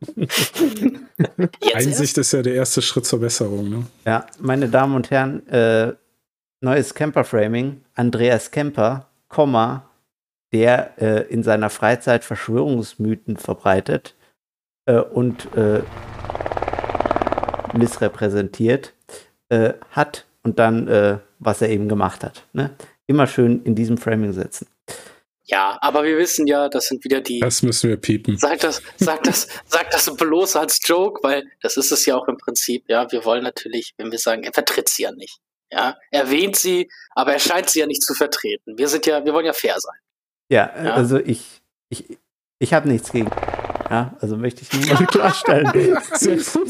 Einsicht 1.74 2.18
ist 2.18 2.32
ja 2.32 2.42
der 2.42 2.54
erste 2.54 2.82
Schritt 2.82 3.06
zur 3.06 3.20
Besserung. 3.20 3.68
Ne? 3.68 3.86
Ja, 4.06 4.26
meine 4.38 4.68
Damen 4.68 4.94
und 4.94 5.10
Herren, 5.10 5.46
äh, 5.48 5.94
neues 6.60 6.94
Camper-Framing. 6.94 7.82
Andreas 7.94 8.50
Kemper, 8.50 9.08
Komma, 9.28 9.88
der 10.52 11.00
äh, 11.00 11.32
in 11.32 11.42
seiner 11.42 11.70
Freizeit 11.70 12.24
Verschwörungsmythen 12.24 13.36
verbreitet 13.36 14.14
äh, 14.86 14.98
und 14.98 15.48
äh, 15.56 15.82
missrepräsentiert, 17.76 18.94
äh, 19.48 19.74
hat 19.90 20.26
und 20.42 20.58
dann, 20.58 20.88
äh, 20.88 21.18
was 21.38 21.60
er 21.60 21.68
eben 21.68 21.88
gemacht 21.88 22.24
hat. 22.24 22.46
Ne? 22.52 22.70
Immer 23.06 23.26
schön 23.26 23.62
in 23.64 23.74
diesem 23.74 23.98
Framing 23.98 24.32
setzen. 24.32 24.66
Ja, 25.50 25.78
aber 25.80 26.04
wir 26.04 26.18
wissen 26.18 26.46
ja, 26.46 26.68
das 26.68 26.88
sind 26.88 27.02
wieder 27.04 27.22
die. 27.22 27.40
Das 27.40 27.62
müssen 27.62 27.88
wir 27.88 27.96
piepen. 27.96 28.36
Sag 28.36 28.60
das, 28.60 28.82
sag 28.96 29.22
das, 29.22 29.48
sag 29.66 29.90
das 29.90 30.14
bloß 30.14 30.56
als 30.56 30.78
Joke, 30.86 31.20
weil 31.22 31.44
das 31.62 31.78
ist 31.78 31.90
es 31.90 32.04
ja 32.04 32.16
auch 32.16 32.28
im 32.28 32.36
Prinzip. 32.36 32.84
Ja, 32.86 33.10
wir 33.10 33.24
wollen 33.24 33.42
natürlich, 33.42 33.94
wenn 33.96 34.12
wir 34.12 34.18
sagen, 34.18 34.42
er 34.44 34.52
vertritt 34.52 34.90
sie 34.90 35.04
ja 35.04 35.12
nicht. 35.12 35.38
Ja, 35.72 35.96
erwähnt 36.10 36.56
sie, 36.56 36.90
aber 37.14 37.32
er 37.32 37.38
scheint 37.38 37.70
sie 37.70 37.80
ja 37.80 37.86
nicht 37.86 38.02
zu 38.02 38.14
vertreten. 38.14 38.76
Wir 38.76 38.88
sind 38.88 39.06
ja, 39.06 39.24
wir 39.24 39.32
wollen 39.32 39.46
ja 39.46 39.54
fair 39.54 39.76
sein. 39.80 39.98
Ja, 40.50 40.70
ja. 40.84 40.94
also 40.94 41.18
ich, 41.18 41.62
ich, 41.88 42.18
ich 42.58 42.74
habe 42.74 42.88
nichts 42.88 43.10
gegen. 43.10 43.30
Ja, 43.90 44.16
also 44.20 44.36
möchte 44.36 44.62
ich 44.62 44.86
nur 44.86 44.98
mal 44.98 45.06
klarstellen. 45.10 45.98
Sehr 46.12 46.36
gut. 46.52 46.68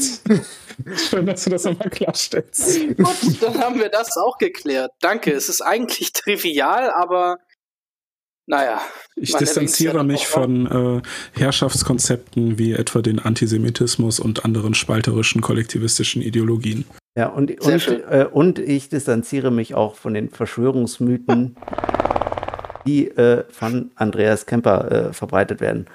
Schön, 0.97 1.25
dass 1.25 1.43
du 1.43 1.49
das 1.49 1.65
nochmal 1.65 1.89
klarstellst. 1.89 2.95
Gut, 2.95 3.41
dann 3.41 3.59
haben 3.59 3.77
wir 3.77 3.89
das 3.89 4.15
auch 4.15 4.37
geklärt. 4.37 4.91
Danke. 5.01 5.33
Es 5.33 5.49
ist 5.49 5.59
eigentlich 5.59 6.13
trivial, 6.13 6.89
aber 6.91 7.39
naja. 8.49 8.81
Ich 9.15 9.35
distanziere 9.35 10.03
mich 10.03 10.27
von 10.27 10.65
äh, 10.65 11.01
Herrschaftskonzepten 11.39 12.57
wie 12.57 12.73
etwa 12.73 13.01
den 13.01 13.19
Antisemitismus 13.19 14.19
und 14.19 14.43
anderen 14.43 14.73
spalterischen 14.73 15.41
kollektivistischen 15.41 16.21
Ideologien. 16.21 16.85
Ja, 17.15 17.27
und, 17.27 17.61
und, 17.61 17.87
äh, 17.87 18.27
und 18.31 18.57
ich 18.57 18.89
distanziere 18.89 19.51
mich 19.51 19.75
auch 19.75 19.95
von 19.95 20.15
den 20.15 20.29
Verschwörungsmythen, 20.29 21.57
die 22.87 23.09
äh, 23.09 23.43
von 23.51 23.91
Andreas 23.95 24.47
Kemper 24.47 24.91
äh, 25.09 25.13
verbreitet 25.13 25.61
werden. 25.61 25.85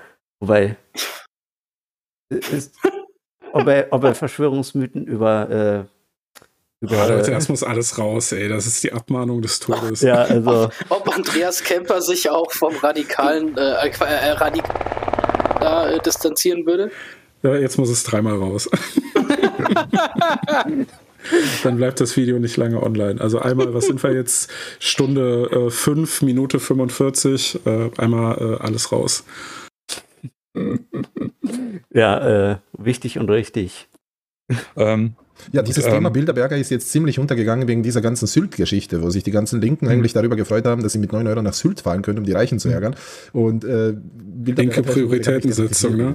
Wobei, 0.41 0.77
äh, 2.31 2.37
ist, 2.37 2.77
ob, 3.53 3.67
er, 3.67 3.89
ob 3.91 4.05
er 4.05 4.15
Verschwörungsmythen 4.15 5.07
über 5.07 5.89
äh, 6.91 7.09
Leute, 7.09 7.31
das 7.31 7.49
muss 7.49 7.63
alles 7.63 7.99
raus, 7.99 8.33
ey. 8.33 8.49
Das 8.49 8.67
ist 8.67 8.83
die 8.83 8.93
Abmahnung 8.93 9.43
des 9.43 9.61
Todes. 9.61 10.03
Ja, 10.03 10.23
also. 10.23 10.71
Ob, 10.89 11.07
ob 11.07 11.17
Andreas 11.17 11.63
Kemper 11.63 12.01
sich 12.03 12.31
auch 12.31 12.53
vom 12.53 12.77
radikalen 12.77 13.57
äh, 13.57 13.89
äh, 13.89 14.31
Radik 14.33 14.65
äh, 15.61 15.99
distanzieren 16.01 16.67
würde? 16.67 16.91
Ja, 17.43 17.57
jetzt 17.57 17.79
muss 17.79 17.91
es 17.91 18.05
dreimal 18.05 18.37
raus. 18.37 18.69
Dann 21.63 21.77
bleibt 21.77 22.01
das 22.01 22.17
Video 22.17 22.39
nicht 22.39 22.57
lange 22.57 22.83
online. 22.83 23.21
Also 23.21 23.39
einmal, 23.39 23.73
was 23.75 23.87
sind 23.87 24.03
wir 24.03 24.13
jetzt? 24.13 24.51
Stunde 24.79 25.71
5, 25.71 26.23
äh, 26.23 26.25
Minute 26.25 26.61
45, 26.61 27.61
äh, 27.67 27.91
einmal 27.97 28.39
äh, 28.39 28.63
alles 28.63 28.93
raus. 28.93 29.25
Ja, 31.91 32.53
äh, 32.53 32.57
wichtig 32.77 33.19
und 33.19 33.31
richtig. 33.31 33.89
Ähm, 34.77 35.17
ja, 35.53 35.63
dieses 35.63 35.85
und, 35.85 35.93
Thema 35.93 36.09
ähm, 36.09 36.13
Bilderberger 36.13 36.57
ist 36.57 36.71
jetzt 36.71 36.91
ziemlich 36.91 37.19
untergegangen 37.19 37.69
wegen 37.69 37.83
dieser 37.83 38.01
ganzen 38.01 38.27
Sylt-Geschichte, 38.27 39.03
wo 39.03 39.11
sich 39.11 39.23
die 39.23 39.31
ganzen 39.31 39.61
Linken 39.61 39.89
eigentlich 39.89 40.13
darüber 40.13 40.37
gefreut 40.37 40.65
haben, 40.65 40.83
dass 40.83 40.93
sie 40.93 40.99
mit 40.99 41.13
9 41.13 41.27
Euro 41.27 41.43
nach 41.43 41.55
Sylt 41.55 41.81
fahren 41.81 42.03
können, 42.03 42.19
um 42.19 42.25
die 42.25 42.33
Reichen 42.33 42.59
zu 42.59 42.69
ärgern. 42.69 42.95
Und 43.33 43.65
äh, 43.65 43.95
Linke 44.45 44.83
Prioritätensetzung, 44.83 45.97
ne? 45.97 46.15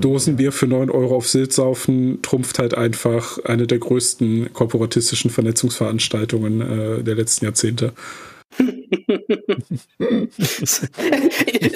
Dosenbier 0.00 0.52
für 0.52 0.66
9 0.66 0.90
Euro 0.90 1.16
auf 1.16 1.28
Sylt 1.28 1.52
saufen 1.52 2.20
trumpft 2.22 2.58
halt 2.58 2.74
einfach 2.74 3.38
eine 3.44 3.66
der 3.66 3.78
größten 3.78 4.52
korporatistischen 4.52 5.30
Vernetzungsveranstaltungen 5.30 6.60
äh, 6.60 7.02
der 7.02 7.14
letzten 7.14 7.46
Jahrzehnte 7.46 7.92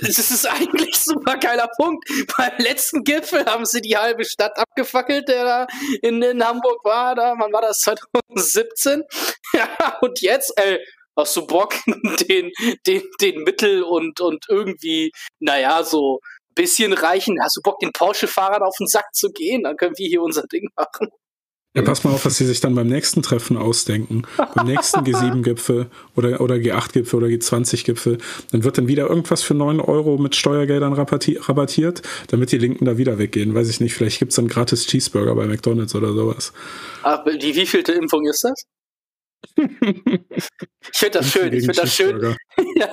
das 0.01 0.31
ist 0.31 0.47
eigentlich 0.47 0.95
ein 0.95 1.01
super 1.15 1.37
geiler 1.39 1.69
Punkt. 1.77 2.09
Beim 2.37 2.53
letzten 2.59 3.05
Gipfel 3.05 3.45
haben 3.47 3.65
sie 3.65 3.81
die 3.81 3.97
halbe 3.97 4.25
Stadt 4.25 4.59
abgefackelt, 4.59 5.29
der 5.29 5.45
da 5.45 5.67
in, 6.03 6.23
in 6.23 6.45
Hamburg 6.45 6.85
war. 6.85 7.15
Da, 7.15 7.35
wann 7.39 7.53
war 7.53 7.63
das? 7.63 7.81
2017? 7.81 9.03
Ja, 9.53 9.99
und 10.03 10.21
jetzt, 10.21 10.53
ey, 10.57 10.81
hast 11.17 11.37
du 11.37 11.47
Bock, 11.47 11.75
den, 12.29 12.53
den, 12.87 13.03
den 13.21 13.43
Mittel 13.45 13.83
und, 13.83 14.21
und 14.21 14.45
irgendwie, 14.49 15.13
naja, 15.39 15.83
so 15.83 16.21
ein 16.51 16.55
bisschen 16.55 16.93
reichen, 16.93 17.41
hast 17.41 17.57
du 17.57 17.63
Bock, 17.63 17.79
den 17.79 17.93
Porsche-Fahrern 17.93 18.63
auf 18.63 18.77
den 18.79 18.87
Sack 18.87 19.15
zu 19.15 19.31
gehen? 19.31 19.63
Dann 19.63 19.77
können 19.77 19.97
wir 19.97 20.09
hier 20.09 20.21
unser 20.23 20.43
Ding 20.43 20.69
machen. 20.77 21.09
Ja, 21.77 21.83
pass 21.83 22.05
mal 22.05 22.11
auf, 22.11 22.25
was 22.25 22.39
sie 22.39 22.47
sich 22.47 22.61
dann 22.61 22.75
beim 22.75 22.89
nächsten 22.89 23.21
Treffen 23.21 23.59
ausdenken. 23.59 24.23
Beim 24.55 24.67
nächsten 24.67 25.01
G7-Gipfel 25.05 25.87
oder, 26.17 26.41
oder 26.41 26.55
G8-Gipfel 26.55 27.17
oder 27.19 27.27
G20-Gipfel. 27.27 28.17
Dann 28.51 28.65
wird 28.65 28.79
dann 28.79 28.89
wieder 28.89 29.11
irgendwas 29.11 29.43
für 29.43 29.53
9 29.53 29.81
Euro 29.81 30.17
mit 30.17 30.35
Steuergeldern 30.35 30.95
rabattiert, 30.95 32.03
damit 32.29 32.53
die 32.53 32.59
Linken 32.59 32.87
da 32.87 32.97
wieder 32.97 33.19
weggehen. 33.19 33.55
Weiß 33.55 33.69
ich 33.69 33.81
nicht, 33.81 33.93
vielleicht 33.93 34.19
gibt 34.19 34.33
es 34.33 34.37
dann 34.37 34.49
gratis 34.49 34.87
Cheeseburger 34.87 35.35
bei 35.35 35.47
McDonalds 35.47 35.95
oder 35.95 36.15
sowas. 36.15 36.55
Ach, 37.03 37.23
die 37.25 37.55
wievielte 37.55 37.93
Impfung 37.93 38.27
ist 38.27 38.43
das? 38.43 38.65
Ich 39.57 40.99
finde 40.99 41.19
das 41.19 41.31
schön. 41.31 41.53
Ich 41.53 41.65
finde 41.65 41.81
das 41.81 41.95
schön. 41.95 42.37
ja. 42.77 42.89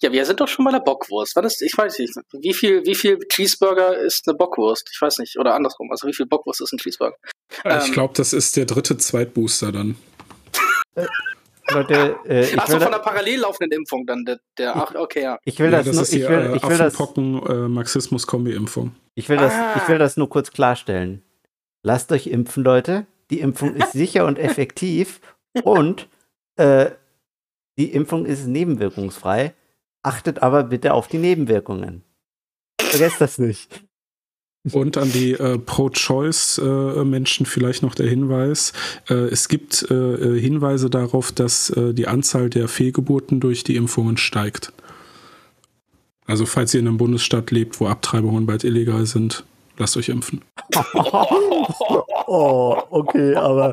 ja, 0.00 0.12
wir 0.12 0.24
sind 0.24 0.40
doch 0.40 0.48
schon 0.48 0.64
mal 0.64 0.74
eine 0.74 0.82
Bockwurst. 0.82 1.36
Ist, 1.38 1.62
ich 1.62 1.76
weiß 1.76 1.98
nicht, 1.98 2.14
wie 2.40 2.54
viel, 2.54 2.84
wie 2.84 2.94
viel 2.94 3.18
Cheeseburger 3.28 3.96
ist 3.96 4.28
eine 4.28 4.36
Bockwurst? 4.36 4.88
Ich 4.92 5.00
weiß 5.00 5.18
nicht. 5.18 5.38
Oder 5.38 5.54
andersrum. 5.54 5.90
Also 5.90 6.06
wie 6.08 6.14
viel 6.14 6.26
Bockwurst 6.26 6.60
ist 6.60 6.72
ein 6.72 6.78
Cheeseburger? 6.78 7.16
Ich 7.64 7.64
ähm, 7.64 7.92
glaube, 7.92 8.14
das 8.16 8.32
ist 8.32 8.56
der 8.56 8.66
dritte 8.66 8.98
Zweitbooster 8.98 9.72
dann. 9.72 9.96
Leute, 11.70 12.16
äh, 12.28 12.44
ich 12.44 12.58
Achso, 12.58 12.78
von 12.78 12.92
der 12.92 12.98
parallel 12.98 13.40
laufenden 13.40 13.78
Impfung 13.78 14.06
dann. 14.06 14.24
Der, 14.24 14.38
der 14.58 14.76
ach, 14.76 14.94
okay, 14.94 15.22
ja. 15.22 15.38
Ich 15.44 15.58
will 15.58 15.70
ja, 15.70 15.78
das, 15.78 15.86
das 15.86 15.94
nur, 15.94 16.02
ist 16.02 16.12
die, 16.12 16.22
ich 16.22 16.28
will, 16.28 16.52
ich 16.56 16.68
will 16.68 16.78
das, 16.78 16.98
äh, 16.98 17.68
Marxismus-Kombi-Impfung. 17.68 18.94
Ich 19.14 19.28
will, 19.28 19.36
das, 19.36 19.52
ah. 19.52 19.74
ich 19.76 19.88
will 19.88 19.98
das 19.98 20.16
nur 20.16 20.28
kurz 20.28 20.52
klarstellen. 20.52 21.22
Lasst 21.82 22.12
euch 22.12 22.26
impfen, 22.28 22.62
Leute. 22.62 23.06
Die 23.30 23.40
Impfung 23.40 23.74
ist 23.74 23.92
sicher 23.92 24.26
und 24.26 24.38
effektiv 24.38 25.20
und 25.64 26.08
äh, 26.56 26.90
die 27.78 27.92
Impfung 27.92 28.26
ist 28.26 28.46
nebenwirkungsfrei. 28.46 29.54
Achtet 30.02 30.42
aber 30.42 30.64
bitte 30.64 30.94
auf 30.94 31.08
die 31.08 31.18
Nebenwirkungen. 31.18 32.02
Vergesst 32.80 33.20
das 33.20 33.38
nicht. 33.38 33.82
Und 34.72 34.96
an 34.96 35.12
die 35.12 35.32
äh, 35.32 35.58
Pro-Choice-Menschen 35.58 37.46
äh, 37.46 37.48
vielleicht 37.48 37.82
noch 37.82 37.94
der 37.94 38.08
Hinweis. 38.08 38.72
Äh, 39.08 39.14
es 39.14 39.48
gibt 39.48 39.86
äh, 39.90 39.94
äh, 39.94 40.40
Hinweise 40.40 40.90
darauf, 40.90 41.30
dass 41.30 41.70
äh, 41.70 41.94
die 41.94 42.08
Anzahl 42.08 42.50
der 42.50 42.66
Fehlgeburten 42.66 43.38
durch 43.38 43.62
die 43.62 43.76
Impfungen 43.76 44.16
steigt. 44.16 44.72
Also 46.26 46.46
falls 46.46 46.74
ihr 46.74 46.80
in 46.80 46.88
einem 46.88 46.96
Bundesstaat 46.96 47.52
lebt, 47.52 47.80
wo 47.80 47.86
Abtreibungen 47.86 48.46
bald 48.46 48.64
illegal 48.64 49.06
sind, 49.06 49.44
lasst 49.78 49.96
euch 49.96 50.08
impfen. 50.08 50.44
oh, 52.26 52.82
okay, 52.90 53.34
aber. 53.34 53.72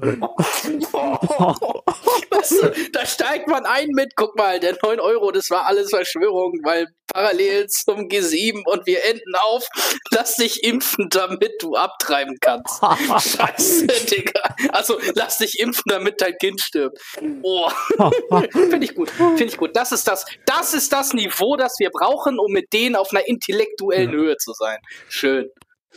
da 2.91 3.05
steigt 3.05 3.47
man 3.47 3.65
ein 3.65 3.89
mit, 3.89 4.15
guck 4.15 4.37
mal, 4.37 4.59
der 4.59 4.77
9 4.81 4.99
Euro, 4.99 5.31
das 5.31 5.49
war 5.49 5.65
alles 5.65 5.89
Verschwörung, 5.89 6.59
weil 6.63 6.87
parallel 7.13 7.67
zum 7.67 8.07
G7 8.07 8.63
und 8.65 8.85
wir 8.85 9.03
enden 9.05 9.35
auf, 9.35 9.65
lass 10.11 10.35
dich 10.35 10.63
impfen, 10.63 11.09
damit 11.09 11.53
du 11.61 11.75
abtreiben 11.75 12.37
kannst. 12.41 12.81
Scheiße, 12.81 13.87
Digga. 14.11 14.41
Also 14.69 14.99
lass 15.15 15.37
dich 15.37 15.59
impfen, 15.59 15.83
damit 15.87 16.21
dein 16.21 16.35
Kind 16.37 16.59
stirbt. 16.61 16.99
Oh. 17.43 17.69
Finde 18.51 18.83
ich 18.83 18.95
gut. 18.95 19.09
Finde 19.11 19.45
ich 19.45 19.57
gut. 19.57 19.75
Das 19.75 19.91
ist 19.91 20.07
das, 20.07 20.25
das 20.45 20.73
ist 20.73 20.91
das 20.91 21.13
Niveau, 21.13 21.55
das 21.55 21.75
wir 21.79 21.91
brauchen, 21.91 22.39
um 22.39 22.51
mit 22.51 22.73
denen 22.73 22.95
auf 22.95 23.11
einer 23.11 23.27
intellektuellen 23.27 24.11
ja. 24.11 24.17
Höhe 24.17 24.37
zu 24.37 24.53
sein. 24.53 24.77
Schön. 25.07 25.49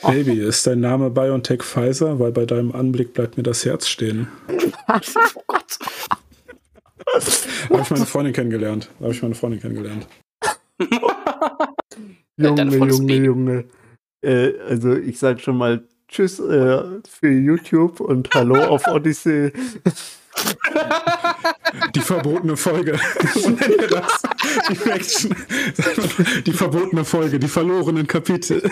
Baby, 0.02 0.41
ist 0.41 0.66
dein 0.66 0.81
Name 0.81 1.10
BioNTech 1.10 1.62
Pfizer? 1.62 2.18
Weil 2.18 2.33
bei 2.33 2.44
deinem 2.44 2.73
Anblick 2.73 3.15
bleibt 3.15 3.36
mir 3.36 3.42
das 3.42 3.65
Herz 3.65 3.89
stehen. 3.89 4.28
oh 4.49 5.42
Gott. 5.47 5.78
Habe 7.70 7.83
ich 7.83 7.91
meine 7.91 8.07
Freundin 8.07 8.33
kennengelernt. 8.33 8.91
Habe 9.00 9.12
ich 9.12 9.23
meine 9.23 9.34
Freundin 9.34 9.60
kennengelernt. 9.60 10.07
Junge, 12.36 12.76
Junge, 12.76 13.15
Junge. 13.15 13.65
Äh, 14.20 14.52
also 14.68 14.94
ich 14.94 15.18
sag 15.18 15.41
schon 15.41 15.57
mal 15.57 15.83
tschüss 16.08 16.39
äh, 16.39 16.83
für 17.08 17.31
YouTube 17.31 18.00
und 18.00 18.28
hallo 18.34 18.62
auf 18.62 18.86
Odyssey. 18.89 19.52
Die 21.94 22.00
verbotene 22.00 22.56
Folge. 22.56 22.98
Das. 23.90 24.22
Die, 24.68 24.90
Action. 24.90 25.36
die 26.46 26.52
verbotene 26.52 27.05
Folge, 27.05 27.38
die 27.38 27.48
verlorenen 27.48 28.06
Kapitel. 28.06 28.62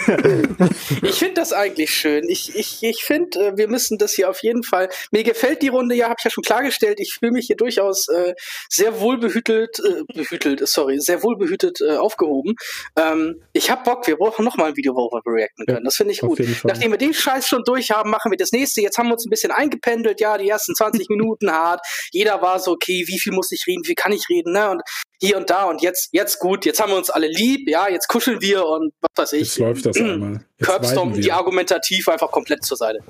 Ich 1.02 1.18
finde 1.18 1.34
das 1.34 1.52
eigentlich 1.52 1.91
schön. 1.91 2.28
Ich, 2.28 2.55
ich, 2.55 2.83
ich 2.83 3.02
finde, 3.05 3.39
äh, 3.39 3.57
wir 3.57 3.68
müssen 3.68 3.99
das 3.99 4.12
hier 4.12 4.31
auf 4.31 4.42
jeden 4.42 4.62
Fall. 4.62 4.89
Mir 5.10 5.24
gefällt 5.24 5.62
die 5.62 5.68
Runde, 5.68 5.94
ja, 5.94 6.07
habe 6.07 6.16
ich 6.18 6.24
ja 6.24 6.31
schon 6.31 6.42
klargestellt. 6.42 7.00
Ich 7.00 7.16
fühle 7.18 7.33
mich 7.33 7.47
hier 7.47 7.57
durchaus 7.57 8.08
äh, 8.08 8.34
sehr 8.68 9.00
wohlbehütelt, 9.00 9.81
äh, 9.81 10.02
behütelt, 10.15 10.66
sorry, 10.66 11.00
sehr 11.00 11.23
wohlbehütet 11.23 11.81
äh, 11.81 11.97
aufgehoben. 11.97 12.55
Ähm, 12.97 13.42
ich 13.52 13.70
habe 13.70 13.83
Bock, 13.84 14.07
wir 14.07 14.16
brauchen 14.16 14.44
noch 14.44 14.57
mal 14.57 14.66
ein 14.66 14.76
Video, 14.76 14.94
wo 14.94 15.10
wir 15.10 15.33
reacten 15.33 15.66
können. 15.66 15.84
Das 15.84 15.97
finde 15.97 16.12
ich 16.12 16.20
gut. 16.20 16.41
Nachdem 16.65 16.91
wir 16.91 16.99
den 16.99 17.15
Scheiß 17.15 17.49
schon 17.49 17.62
durch 17.65 17.91
haben, 17.91 18.10
machen 18.10 18.31
wir 18.31 18.39
das 18.39 18.52
nächste. 18.52 18.81
Jetzt 18.81 18.99
haben 18.99 19.08
wir 19.08 19.15
uns 19.15 19.26
ein 19.26 19.31
bisschen 19.31 19.52
eingependelt. 19.52 20.20
Ja, 20.20 20.39
die 20.39 20.49
ersten 20.49 20.74
20 20.74 21.08
Minuten 21.08 21.50
hart. 21.50 21.81
Jeder 22.10 22.42
war 22.42 22.58
so, 22.58 22.73
okay, 22.73 22.94
wie 23.07 23.19
viel 23.19 23.33
muss 23.33 23.51
ich 23.53 23.67
reden, 23.67 23.83
wie 23.87 23.95
kann 23.95 24.13
ich 24.13 24.29
reden, 24.29 24.53
ne? 24.53 24.71
Und 24.71 24.83
hier 25.21 25.37
und 25.37 25.51
da 25.51 25.65
und 25.65 25.83
jetzt, 25.83 26.11
jetzt 26.13 26.39
gut, 26.39 26.65
jetzt 26.65 26.81
haben 26.81 26.93
wir 26.93 26.99
uns 26.99 27.11
alle 27.11 27.29
lieb, 27.29 27.69
ja, 27.69 27.89
jetzt 27.89 28.09
kuscheln 28.09 28.41
wir 28.41 28.65
und 28.65 28.93
was 29.01 29.11
weiß 29.17 29.33
ich. 29.35 29.41
Jetzt 29.41 29.59
läuft 29.59 29.87
das 29.87 29.97
einmal. 29.97 30.45
Curbstorm 30.63 31.13
die 31.15 31.33
argumentativ 31.33 32.09
einfach 32.09 32.31
komplett 32.31 32.65
zur 32.65 32.77
Seite. 32.77 33.01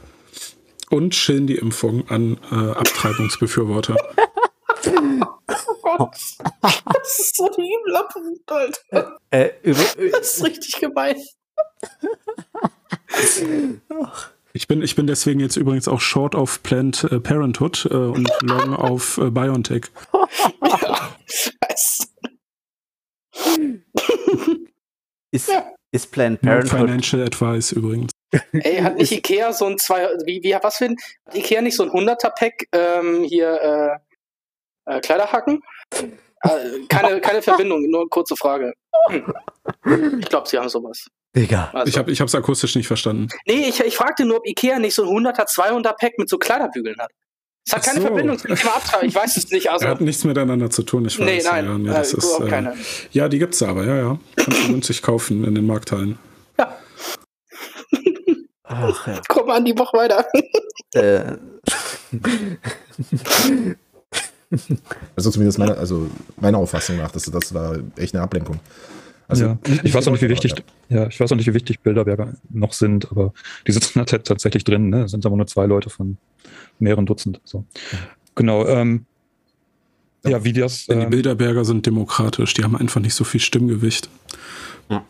Und 0.90 1.12
chillen 1.12 1.46
die 1.46 1.56
Impfung 1.56 2.08
an 2.08 2.38
äh, 2.50 2.54
Abtreibungsbefürworter. 2.54 3.96
oh 4.86 5.74
Gott. 5.82 6.16
Das 7.04 7.18
ist 7.18 7.36
so 7.36 7.44
ein 7.44 7.52
übler 7.52 8.08
Punkt, 8.10 8.50
Alter. 8.50 9.18
Äh, 9.30 9.50
äh, 9.60 9.74
das 10.10 10.38
ist 10.38 10.44
richtig 10.44 10.80
gemein. 10.80 11.16
Ich 14.56 14.68
bin, 14.68 14.82
ich 14.82 14.94
bin 14.94 15.08
deswegen 15.08 15.40
jetzt 15.40 15.56
übrigens 15.56 15.88
auch 15.88 16.00
short 16.00 16.36
auf 16.36 16.62
Planned 16.62 17.02
äh, 17.10 17.18
Parenthood 17.18 17.88
äh, 17.90 17.94
und 17.94 18.30
long 18.42 18.76
auf 18.76 19.18
äh, 19.18 19.28
BioNTech. 19.28 19.86
Ja, 20.12 21.10
ist, 25.32 25.48
ja. 25.48 25.72
ist 25.90 26.12
Planned 26.12 26.40
Parenthood. 26.40 26.78
No 26.78 26.86
Financial 26.86 27.22
Advice 27.22 27.72
übrigens. 27.72 28.12
Ey, 28.52 28.80
hat 28.80 28.96
nicht 28.96 29.10
Ikea 29.10 29.52
so 29.52 29.66
ein 29.66 29.76
zwei, 29.78 30.06
wie, 30.24 30.40
wie, 30.44 30.56
was 30.62 30.76
für 30.76 30.84
ein, 30.84 30.96
hat 31.26 31.34
Ikea 31.34 31.60
nicht 31.60 31.76
so 31.76 31.82
ein 31.82 31.90
100er-Pack 31.90 32.68
ähm, 32.72 33.24
hier 33.24 34.00
äh, 34.86 34.96
äh, 34.96 35.00
Kleiderhaken? 35.00 35.62
Äh, 35.92 36.86
keine, 36.88 37.20
keine 37.20 37.42
Verbindung, 37.42 37.90
nur 37.90 38.02
eine 38.02 38.08
kurze 38.08 38.36
Frage. 38.36 38.74
Ich 39.10 40.28
glaube, 40.28 40.48
sie 40.48 40.58
haben 40.58 40.68
sowas. 40.68 41.08
Digga. 41.36 41.70
Also. 41.72 41.88
Ich 41.88 41.98
habe 41.98 42.10
ich 42.10 42.20
hab's 42.20 42.34
akustisch 42.34 42.76
nicht 42.76 42.86
verstanden. 42.86 43.28
Nee, 43.46 43.68
ich, 43.68 43.80
ich 43.80 43.96
fragte 43.96 44.24
nur, 44.24 44.38
ob 44.38 44.46
Ikea 44.46 44.78
nicht 44.78 44.94
so 44.94 45.02
ein 45.02 45.08
100er, 45.08 45.46
200er 45.48 45.94
Pack 45.98 46.18
mit 46.18 46.28
so 46.28 46.38
Kleiderbügeln 46.38 46.96
hat. 46.98 47.10
Es 47.66 47.72
hat 47.72 47.82
keine 47.82 48.00
so. 48.00 48.06
Verbindung 48.06 48.38
zum 48.38 48.54
Thema 48.54 48.76
Abtrag, 48.76 49.02
ich 49.02 49.14
weiß 49.14 49.36
es 49.38 49.50
nicht. 49.50 49.70
Also. 49.70 49.86
Er 49.86 49.92
hat 49.92 50.00
nichts 50.00 50.22
miteinander 50.24 50.70
zu 50.70 50.82
tun, 50.82 51.06
ich 51.06 51.18
weiß. 51.18 51.26
Nee, 51.26 51.42
nein, 51.42 51.64
ja, 51.64 51.78
nee, 51.78 51.88
das 51.88 52.12
äh, 52.12 52.18
ist, 52.18 52.40
äh, 52.40 52.72
ja, 53.12 53.28
die 53.28 53.38
gibt's 53.38 53.62
aber, 53.62 53.86
ja, 53.86 53.96
ja. 53.96 54.18
Kannst 54.36 54.64
du 54.64 54.68
günstig 54.68 55.02
kaufen 55.02 55.44
in 55.44 55.54
den 55.54 55.66
Markthallen. 55.66 56.18
Ja. 56.58 56.76
Ach, 58.64 59.06
ja. 59.06 59.20
Komm 59.28 59.50
an, 59.50 59.64
die 59.64 59.76
Woche 59.78 59.96
weiter. 59.96 60.26
Äh. 60.94 61.36
also 65.16 65.30
zumindest 65.30 65.58
meine, 65.58 65.76
also 65.76 66.08
meiner 66.36 66.58
Auffassung 66.58 66.98
nach, 66.98 67.10
das, 67.10 67.24
das 67.24 67.52
war 67.54 67.78
echt 67.96 68.14
eine 68.14 68.22
Ablenkung. 68.22 68.60
Also 69.26 69.44
ja, 69.44 69.58
ich 69.82 69.94
weiß 69.94 70.06
auch 70.06 70.12
nicht, 70.12 70.22
wie 70.22 70.28
wichtig, 70.28 70.54
ja, 70.88 71.06
ich 71.06 71.18
weiß 71.18 71.32
auch 71.32 71.36
nicht, 71.36 71.46
wie 71.46 71.54
wichtig 71.54 71.80
Bilderberger 71.80 72.34
noch 72.50 72.72
sind, 72.72 73.10
aber 73.10 73.32
die 73.66 73.72
sitzen 73.72 73.98
da 73.98 74.04
tatsächlich 74.04 74.64
drin, 74.64 74.90
ne? 74.90 75.04
Es 75.04 75.12
sind 75.12 75.24
aber 75.24 75.36
nur 75.36 75.46
zwei 75.46 75.66
Leute 75.66 75.90
von 75.90 76.18
mehreren 76.78 77.06
Dutzend. 77.06 77.40
So. 77.44 77.64
Genau. 78.34 78.66
Ähm, 78.66 79.06
ja, 80.26 80.44
wie 80.44 80.52
das. 80.52 80.86
Denn 80.86 80.98
die 80.98 81.04
ähm, 81.04 81.10
Bilderberger 81.10 81.64
sind 81.64 81.86
demokratisch, 81.86 82.54
die 82.54 82.64
haben 82.64 82.76
einfach 82.76 83.00
nicht 83.00 83.14
so 83.14 83.24
viel 83.24 83.40
Stimmgewicht. 83.40 84.08
Ja. 84.88 85.04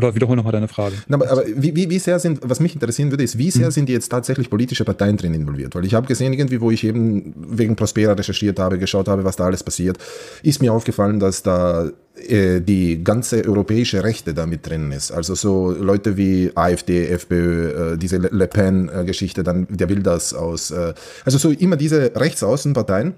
Oder 0.00 0.14
wiederhol 0.14 0.34
nochmal 0.34 0.52
deine 0.52 0.66
Frage. 0.66 0.94
Na, 1.08 1.16
aber, 1.16 1.30
aber 1.30 1.44
wie, 1.46 1.76
wie, 1.76 1.90
wie, 1.90 1.98
sehr 1.98 2.18
sind, 2.18 2.40
was 2.42 2.58
mich 2.58 2.72
interessieren 2.72 3.10
würde, 3.10 3.22
ist, 3.22 3.36
wie 3.36 3.50
sehr 3.50 3.66
mhm. 3.66 3.70
sind 3.72 3.88
die 3.90 3.92
jetzt 3.92 4.08
tatsächlich 4.08 4.48
politische 4.48 4.82
Parteien 4.82 5.18
drin 5.18 5.34
involviert? 5.34 5.74
Weil 5.74 5.84
ich 5.84 5.92
habe 5.92 6.06
gesehen, 6.06 6.32
irgendwie, 6.32 6.58
wo 6.62 6.70
ich 6.70 6.84
eben 6.84 7.34
wegen 7.36 7.76
Prospera 7.76 8.14
recherchiert 8.14 8.58
habe, 8.58 8.78
geschaut 8.78 9.08
habe, 9.08 9.24
was 9.24 9.36
da 9.36 9.44
alles 9.44 9.62
passiert, 9.62 9.98
ist 10.42 10.62
mir 10.62 10.72
aufgefallen, 10.72 11.20
dass 11.20 11.42
da 11.42 11.90
äh, 12.28 12.62
die 12.62 13.04
ganze 13.04 13.44
europäische 13.44 14.02
Rechte 14.02 14.32
da 14.32 14.46
mit 14.46 14.66
drin 14.66 14.90
ist. 14.90 15.12
Also 15.12 15.34
so 15.34 15.70
Leute 15.70 16.16
wie 16.16 16.50
AfD, 16.54 17.06
FPÖ, 17.08 17.92
äh, 17.92 17.98
diese 17.98 18.16
Le 18.16 18.46
Pen-Geschichte, 18.46 19.42
dann 19.42 19.66
der 19.68 19.90
Wilders 19.90 20.32
aus, 20.32 20.70
äh, 20.70 20.94
also 21.26 21.36
so 21.36 21.50
immer 21.50 21.76
diese 21.76 22.12
Rechtsaußenparteien 22.16 23.12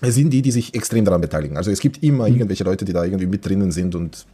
sind 0.00 0.30
die, 0.30 0.40
die 0.40 0.50
sich 0.50 0.74
extrem 0.74 1.04
daran 1.04 1.20
beteiligen. 1.20 1.58
Also 1.58 1.70
es 1.70 1.80
gibt 1.80 2.02
immer 2.02 2.26
mhm. 2.26 2.36
irgendwelche 2.36 2.64
Leute, 2.64 2.86
die 2.86 2.94
da 2.94 3.04
irgendwie 3.04 3.26
mit 3.26 3.46
drinnen 3.46 3.70
sind 3.70 3.94
und 3.94 4.24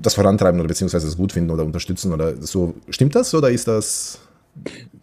das 0.00 0.14
vorantreiben 0.14 0.60
oder 0.60 0.68
beziehungsweise 0.68 1.08
es 1.08 1.16
gut 1.16 1.32
finden 1.32 1.50
oder 1.50 1.64
unterstützen 1.64 2.12
oder 2.12 2.36
so. 2.40 2.74
Stimmt 2.90 3.14
das 3.14 3.34
oder 3.34 3.50
ist 3.50 3.68
das? 3.68 4.20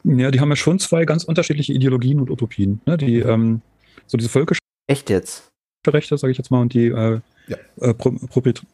Ja, 0.04 0.32
die 0.32 0.40
haben 0.40 0.50
ja 0.50 0.56
schon 0.56 0.80
zwei 0.80 1.06
ganz 1.06 1.24
unterschiedliche 1.24 1.74
Ideologien 1.74 2.20
und 2.20 2.30
Utopien. 2.30 2.82
Ne? 2.86 2.98
Die, 2.98 3.20
ähm, 3.20 3.62
so 4.08 4.18
diese 4.18 4.30
völkische 4.30 4.62
Echt 4.88 5.10
jetzt? 5.10 5.48
Rechte, 5.88 6.18
sage 6.18 6.32
ich 6.32 6.38
jetzt 6.38 6.52
mal, 6.52 6.62
und 6.62 6.74
die 6.74 6.88
äh, 6.88 7.22
ja. 7.48 7.58
äh, 7.80 7.94
Pro 7.94 8.12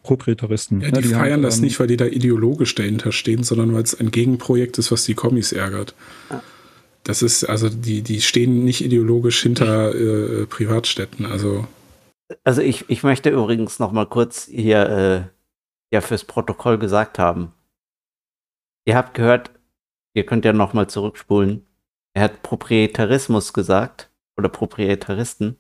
Proprietaristen. 0.03 0.81
Ja, 0.81 0.91
die, 0.91 1.01
die 1.01 1.07
feiern 1.09 1.33
haben, 1.33 1.41
das 1.43 1.57
ähm, 1.57 1.63
nicht, 1.63 1.79
weil 1.79 1.87
die 1.87 1.95
da 1.95 2.05
ideologisch 2.05 2.75
dahinter 2.75 3.11
stehen, 3.11 3.43
sondern 3.43 3.73
weil 3.73 3.83
es 3.83 3.97
ein 3.97 4.11
Gegenprojekt 4.11 4.77
ist, 4.77 4.91
was 4.91 5.05
die 5.05 5.13
Kommis 5.13 5.51
ärgert. 5.51 5.95
Das 7.03 7.21
ist, 7.21 7.45
also 7.45 7.69
die, 7.69 8.01
die 8.01 8.21
stehen 8.21 8.65
nicht 8.65 8.83
ideologisch 8.83 9.41
hinter 9.41 9.95
äh, 9.95 10.45
Privatstädten. 10.47 11.25
Also, 11.25 11.65
also 12.43 12.61
ich, 12.61 12.85
ich 12.89 13.03
möchte 13.03 13.29
übrigens 13.29 13.79
noch 13.79 13.93
mal 13.93 14.05
kurz 14.05 14.47
hier 14.51 14.89
äh, 14.89 15.36
ja 15.91 16.01
fürs 16.01 16.23
Protokoll 16.23 16.77
gesagt 16.77 17.19
haben. 17.19 17.53
Ihr 18.85 18.95
habt 18.95 19.13
gehört, 19.13 19.51
ihr 20.13 20.25
könnt 20.25 20.45
ja 20.45 20.53
noch 20.53 20.73
mal 20.73 20.87
zurückspulen. 20.87 21.65
Er 22.13 22.23
hat 22.23 22.41
Proprietarismus 22.41 23.53
gesagt 23.53 24.09
oder 24.37 24.49
Proprietaristen. 24.49 25.57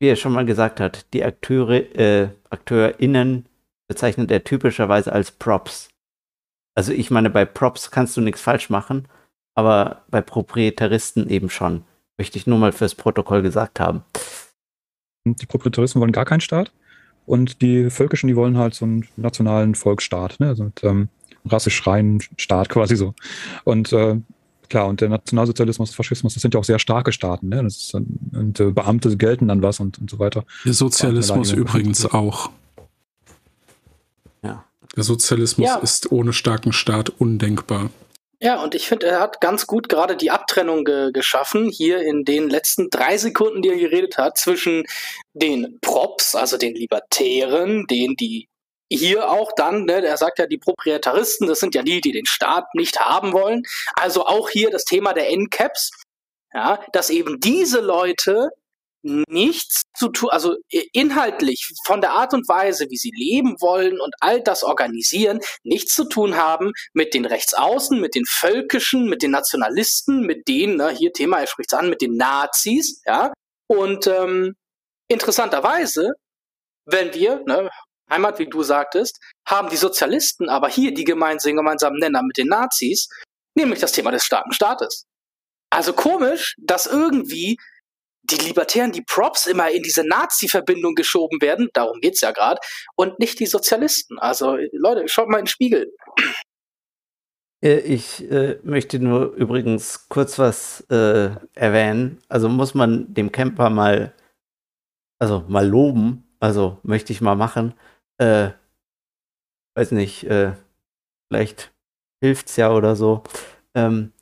Wie 0.00 0.08
er 0.08 0.16
schon 0.16 0.32
mal 0.32 0.46
gesagt 0.46 0.80
hat, 0.80 1.12
die 1.12 1.22
Akteure, 1.22 1.94
äh, 1.94 2.30
AkteurInnen 2.48 3.46
bezeichnet 3.88 4.30
er 4.30 4.44
typischerweise 4.44 5.12
als 5.12 5.30
Props. 5.30 5.90
Also 6.74 6.92
ich 6.92 7.10
meine, 7.10 7.28
bei 7.28 7.44
Props 7.44 7.90
kannst 7.90 8.16
du 8.16 8.20
nichts 8.20 8.40
falsch 8.40 8.70
machen, 8.70 9.08
aber 9.54 10.04
bei 10.08 10.22
Proprietaristen 10.22 11.28
eben 11.28 11.50
schon. 11.50 11.84
Möchte 12.16 12.38
ich 12.38 12.46
nur 12.46 12.58
mal 12.58 12.72
fürs 12.72 12.94
Protokoll 12.94 13.42
gesagt 13.42 13.80
haben. 13.80 14.04
Die 15.26 15.46
Proprietaristen 15.46 16.00
wollen 16.00 16.12
gar 16.12 16.24
keinen 16.24 16.40
Staat? 16.40 16.72
Und 17.30 17.62
die 17.62 17.90
Völkischen, 17.90 18.26
die 18.26 18.34
wollen 18.34 18.58
halt 18.58 18.74
so 18.74 18.84
einen 18.84 19.06
nationalen 19.14 19.76
Volksstaat, 19.76 20.40
ne? 20.40 20.48
also 20.48 20.64
mit 20.64 20.82
ähm, 20.82 21.08
rassisch 21.46 21.86
reinen 21.86 22.20
Staat 22.36 22.68
quasi 22.68 22.96
so. 22.96 23.14
Und 23.62 23.92
äh, 23.92 24.16
klar, 24.68 24.88
und 24.88 25.00
der 25.00 25.10
Nationalsozialismus, 25.10 25.94
Faschismus, 25.94 26.34
das 26.34 26.42
sind 26.42 26.54
ja 26.54 26.58
auch 26.58 26.64
sehr 26.64 26.80
starke 26.80 27.12
Staaten, 27.12 27.48
ne? 27.48 27.62
Das 27.62 27.76
ist, 27.76 27.94
und 27.94 28.58
äh, 28.58 28.72
Beamte 28.72 29.16
gelten 29.16 29.46
dann 29.46 29.62
was 29.62 29.78
und, 29.78 30.00
und 30.00 30.10
so 30.10 30.18
weiter. 30.18 30.44
Der 30.64 30.72
Sozialismus 30.72 31.52
übrigens 31.52 32.04
auch. 32.04 32.50
Ja. 34.42 34.64
Der 34.96 35.04
Sozialismus 35.04 35.68
ja. 35.68 35.76
ist 35.76 36.10
ohne 36.10 36.32
starken 36.32 36.72
Staat 36.72 37.10
undenkbar. 37.10 37.90
Ja, 38.42 38.62
und 38.62 38.74
ich 38.74 38.88
finde, 38.88 39.06
er 39.06 39.20
hat 39.20 39.42
ganz 39.42 39.66
gut 39.66 39.90
gerade 39.90 40.16
die 40.16 40.30
Abtrennung 40.30 40.84
ge 40.84 41.12
geschaffen, 41.12 41.68
hier 41.68 42.00
in 42.00 42.24
den 42.24 42.48
letzten 42.48 42.88
drei 42.88 43.18
Sekunden, 43.18 43.60
die 43.60 43.68
er 43.68 43.76
geredet 43.76 44.16
hat, 44.16 44.38
zwischen 44.38 44.84
den 45.34 45.78
Props, 45.82 46.34
also 46.34 46.56
den 46.56 46.74
Libertären, 46.74 47.86
denen 47.86 48.16
die 48.16 48.48
hier 48.90 49.30
auch 49.30 49.52
dann, 49.52 49.84
ne, 49.84 50.04
er 50.04 50.16
sagt 50.16 50.38
ja, 50.38 50.46
die 50.46 50.58
Proprietaristen, 50.58 51.46
das 51.46 51.60
sind 51.60 51.74
ja 51.74 51.82
die, 51.82 52.00
die 52.00 52.12
den 52.12 52.26
Staat 52.26 52.74
nicht 52.74 52.98
haben 52.98 53.32
wollen. 53.32 53.62
Also 53.94 54.26
auch 54.26 54.48
hier 54.48 54.70
das 54.70 54.84
Thema 54.84 55.12
der 55.12 55.28
Endcaps, 55.30 55.90
ja, 56.54 56.80
dass 56.92 57.10
eben 57.10 57.40
diese 57.40 57.80
Leute 57.80 58.50
nichts 59.02 59.82
zu 59.96 60.08
tun, 60.08 60.30
also 60.30 60.56
inhaltlich 60.92 61.68
von 61.84 62.00
der 62.00 62.12
Art 62.12 62.34
und 62.34 62.48
Weise, 62.48 62.86
wie 62.90 62.96
sie 62.96 63.12
leben 63.14 63.56
wollen 63.60 64.00
und 64.00 64.14
all 64.20 64.42
das 64.42 64.62
organisieren, 64.62 65.40
nichts 65.62 65.94
zu 65.94 66.04
tun 66.08 66.36
haben 66.36 66.72
mit 66.92 67.14
den 67.14 67.24
Rechtsaußen, 67.24 68.00
mit 68.00 68.14
den 68.14 68.24
Völkischen, 68.26 69.08
mit 69.08 69.22
den 69.22 69.30
Nationalisten, 69.30 70.26
mit 70.26 70.48
denen, 70.48 70.76
ne, 70.76 70.90
hier 70.90 71.12
Thema, 71.12 71.40
er 71.40 71.46
spricht 71.46 71.72
es 71.72 71.78
an, 71.78 71.90
mit 71.90 72.00
den 72.00 72.16
Nazis, 72.16 73.02
ja. 73.06 73.32
Und 73.68 74.06
ähm, 74.06 74.54
interessanterweise, 75.08 76.12
wenn 76.84 77.14
wir, 77.14 77.42
ne, 77.46 77.70
Heimat, 78.10 78.38
wie 78.38 78.48
du 78.48 78.62
sagtest, 78.62 79.20
haben 79.46 79.70
die 79.70 79.76
Sozialisten 79.76 80.48
aber 80.48 80.68
hier 80.68 80.92
die 80.92 81.04
gemeinsamen, 81.04 81.56
gemeinsamen 81.56 81.98
Nenner 81.98 82.22
mit 82.22 82.36
den 82.36 82.48
Nazis, 82.48 83.08
nämlich 83.54 83.78
das 83.78 83.92
Thema 83.92 84.10
des 84.10 84.24
starken 84.24 84.52
Staates. 84.52 85.06
Also 85.70 85.92
komisch, 85.92 86.56
dass 86.58 86.86
irgendwie 86.86 87.56
die 88.22 88.36
Libertären, 88.36 88.92
die 88.92 89.02
Props 89.02 89.46
immer 89.46 89.70
in 89.70 89.82
diese 89.82 90.06
Nazi-Verbindung 90.06 90.94
geschoben 90.94 91.40
werden, 91.40 91.68
darum 91.72 92.00
geht's 92.00 92.20
ja 92.20 92.32
gerade, 92.32 92.60
und 92.96 93.18
nicht 93.18 93.40
die 93.40 93.46
Sozialisten. 93.46 94.18
Also 94.18 94.56
Leute, 94.72 95.08
schaut 95.08 95.28
mal 95.28 95.38
in 95.38 95.44
den 95.44 95.48
Spiegel. 95.48 95.92
Äh, 97.62 97.80
ich 97.80 98.30
äh, 98.30 98.58
möchte 98.62 98.98
nur 98.98 99.32
übrigens 99.34 100.08
kurz 100.08 100.38
was 100.38 100.80
äh, 100.90 101.30
erwähnen. 101.54 102.22
Also 102.28 102.48
muss 102.48 102.74
man 102.74 103.12
dem 103.12 103.32
Camper 103.32 103.70
mal, 103.70 104.14
also 105.18 105.44
mal 105.48 105.66
loben. 105.66 106.24
Also 106.40 106.78
möchte 106.82 107.12
ich 107.12 107.20
mal 107.20 107.36
machen. 107.36 107.74
Äh, 108.18 108.50
weiß 109.76 109.92
nicht, 109.92 110.24
äh, 110.24 110.52
vielleicht 111.28 111.72
hilft's 112.22 112.56
ja 112.56 112.72
oder 112.72 112.96
so. 112.96 113.22
Ähm, 113.74 114.12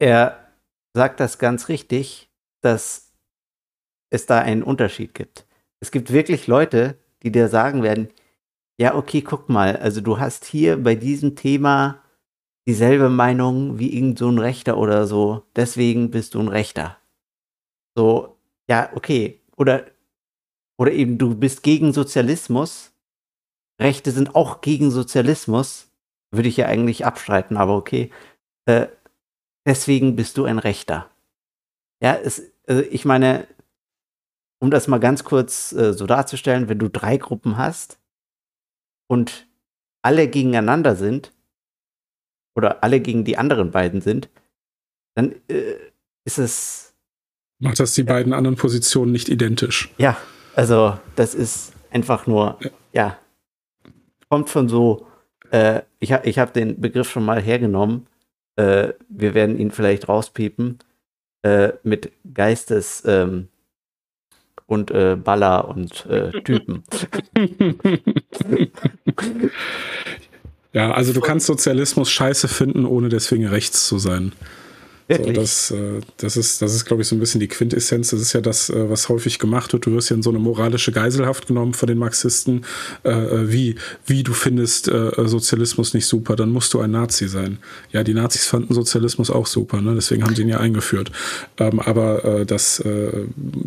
er 0.00 0.52
sagt 0.94 1.20
das 1.20 1.38
ganz 1.38 1.68
richtig, 1.68 2.27
dass 2.60 3.12
es 4.10 4.26
da 4.26 4.40
einen 4.40 4.62
Unterschied 4.62 5.14
gibt. 5.14 5.46
Es 5.80 5.90
gibt 5.90 6.12
wirklich 6.12 6.46
Leute, 6.46 6.98
die 7.22 7.30
dir 7.30 7.48
sagen 7.48 7.82
werden, 7.82 8.08
ja, 8.80 8.94
okay, 8.94 9.22
guck 9.22 9.48
mal, 9.48 9.76
also 9.76 10.00
du 10.00 10.18
hast 10.18 10.44
hier 10.44 10.82
bei 10.82 10.94
diesem 10.94 11.34
Thema 11.36 12.02
dieselbe 12.66 13.08
Meinung 13.08 13.78
wie 13.78 13.96
irgend 13.96 14.18
so 14.18 14.28
ein 14.28 14.38
Rechter 14.38 14.76
oder 14.76 15.06
so, 15.06 15.44
deswegen 15.56 16.10
bist 16.10 16.34
du 16.34 16.40
ein 16.40 16.48
Rechter. 16.48 16.98
So, 17.96 18.38
ja, 18.68 18.90
okay. 18.94 19.40
Oder, 19.56 19.86
oder 20.78 20.92
eben 20.92 21.18
du 21.18 21.34
bist 21.34 21.62
gegen 21.62 21.92
Sozialismus. 21.92 22.92
Rechte 23.80 24.12
sind 24.12 24.36
auch 24.36 24.60
gegen 24.60 24.90
Sozialismus. 24.90 25.90
Würde 26.30 26.48
ich 26.48 26.58
ja 26.58 26.66
eigentlich 26.66 27.06
abstreiten, 27.06 27.56
aber 27.56 27.76
okay. 27.76 28.12
Äh, 28.66 28.86
deswegen 29.66 30.14
bist 30.14 30.36
du 30.36 30.44
ein 30.44 30.58
Rechter. 30.58 31.10
Ja, 32.00 32.14
es, 32.16 32.42
also 32.66 32.82
ich 32.90 33.04
meine, 33.04 33.46
um 34.60 34.70
das 34.70 34.88
mal 34.88 34.98
ganz 34.98 35.24
kurz 35.24 35.72
äh, 35.72 35.92
so 35.92 36.06
darzustellen, 36.06 36.68
wenn 36.68 36.78
du 36.78 36.88
drei 36.88 37.16
Gruppen 37.16 37.56
hast 37.56 37.98
und 39.08 39.46
alle 40.02 40.28
gegeneinander 40.28 40.96
sind 40.96 41.32
oder 42.54 42.82
alle 42.82 43.00
gegen 43.00 43.24
die 43.24 43.38
anderen 43.38 43.70
beiden 43.70 44.00
sind, 44.00 44.28
dann 45.14 45.34
äh, 45.48 45.74
ist 46.24 46.38
es. 46.38 46.94
Macht 47.60 47.80
das 47.80 47.94
die 47.94 48.02
ja, 48.02 48.06
beiden 48.06 48.32
anderen 48.32 48.56
Positionen 48.56 49.12
nicht 49.12 49.28
identisch? 49.28 49.92
Ja, 49.98 50.16
also 50.54 50.98
das 51.16 51.34
ist 51.34 51.72
einfach 51.90 52.26
nur, 52.26 52.58
ja, 52.60 52.70
ja 52.92 53.18
kommt 54.28 54.50
von 54.50 54.68
so, 54.68 55.06
äh, 55.50 55.82
ich 55.98 56.12
habe 56.12 56.28
ich 56.28 56.38
hab 56.38 56.52
den 56.52 56.80
Begriff 56.80 57.10
schon 57.10 57.24
mal 57.24 57.40
hergenommen, 57.40 58.06
äh, 58.56 58.92
wir 59.08 59.34
werden 59.34 59.58
ihn 59.58 59.70
vielleicht 59.70 60.08
rauspiepen, 60.08 60.78
äh, 61.42 61.72
mit 61.82 62.12
Geistes, 62.32 63.02
ähm, 63.06 63.48
und 64.68 64.90
äh, 64.90 65.16
Baller 65.16 65.66
und 65.66 66.06
äh, 66.06 66.30
Typen. 66.42 66.84
ja, 70.72 70.92
also 70.92 71.14
du 71.14 71.20
kannst 71.20 71.46
Sozialismus 71.46 72.10
scheiße 72.10 72.48
finden, 72.48 72.84
ohne 72.84 73.08
deswegen 73.08 73.46
rechts 73.46 73.88
zu 73.88 73.98
sein. 73.98 74.32
Wirklich? 75.08 75.34
So, 75.34 75.40
das, 75.40 75.70
äh, 75.70 76.00
das 76.18 76.36
ist, 76.36 76.60
das 76.60 76.74
ist 76.74 76.84
glaube 76.84 77.00
ich, 77.00 77.08
so 77.08 77.16
ein 77.16 77.18
bisschen 77.18 77.40
die 77.40 77.48
Quintessenz. 77.48 78.10
Das 78.10 78.20
ist 78.20 78.34
ja 78.34 78.42
das, 78.42 78.68
äh, 78.68 78.90
was 78.90 79.08
häufig 79.08 79.38
gemacht 79.38 79.72
wird. 79.72 79.86
Du 79.86 79.92
wirst 79.92 80.10
ja 80.10 80.16
in 80.16 80.22
so 80.22 80.28
eine 80.28 80.38
moralische 80.38 80.92
Geiselhaft 80.92 81.46
genommen 81.46 81.72
von 81.72 81.86
den 81.86 81.96
Marxisten. 81.96 82.66
Äh, 83.04 83.16
wie, 83.48 83.76
wie 84.04 84.22
du 84.22 84.34
findest 84.34 84.68
Sozialismus 84.88 85.94
nicht 85.94 86.06
super, 86.06 86.36
dann 86.36 86.50
musst 86.50 86.74
du 86.74 86.80
ein 86.80 86.90
Nazi 86.90 87.28
sein. 87.28 87.58
Ja, 87.90 88.04
die 88.04 88.12
Nazis 88.12 88.46
fanden 88.46 88.74
Sozialismus 88.74 89.30
auch 89.30 89.46
super, 89.46 89.80
ne? 89.80 89.94
deswegen 89.94 90.24
haben 90.24 90.34
sie 90.34 90.42
ihn 90.42 90.48
ja 90.48 90.58
eingeführt. 90.58 91.10
Ähm, 91.58 91.80
aber 91.80 92.44
das, 92.46 92.82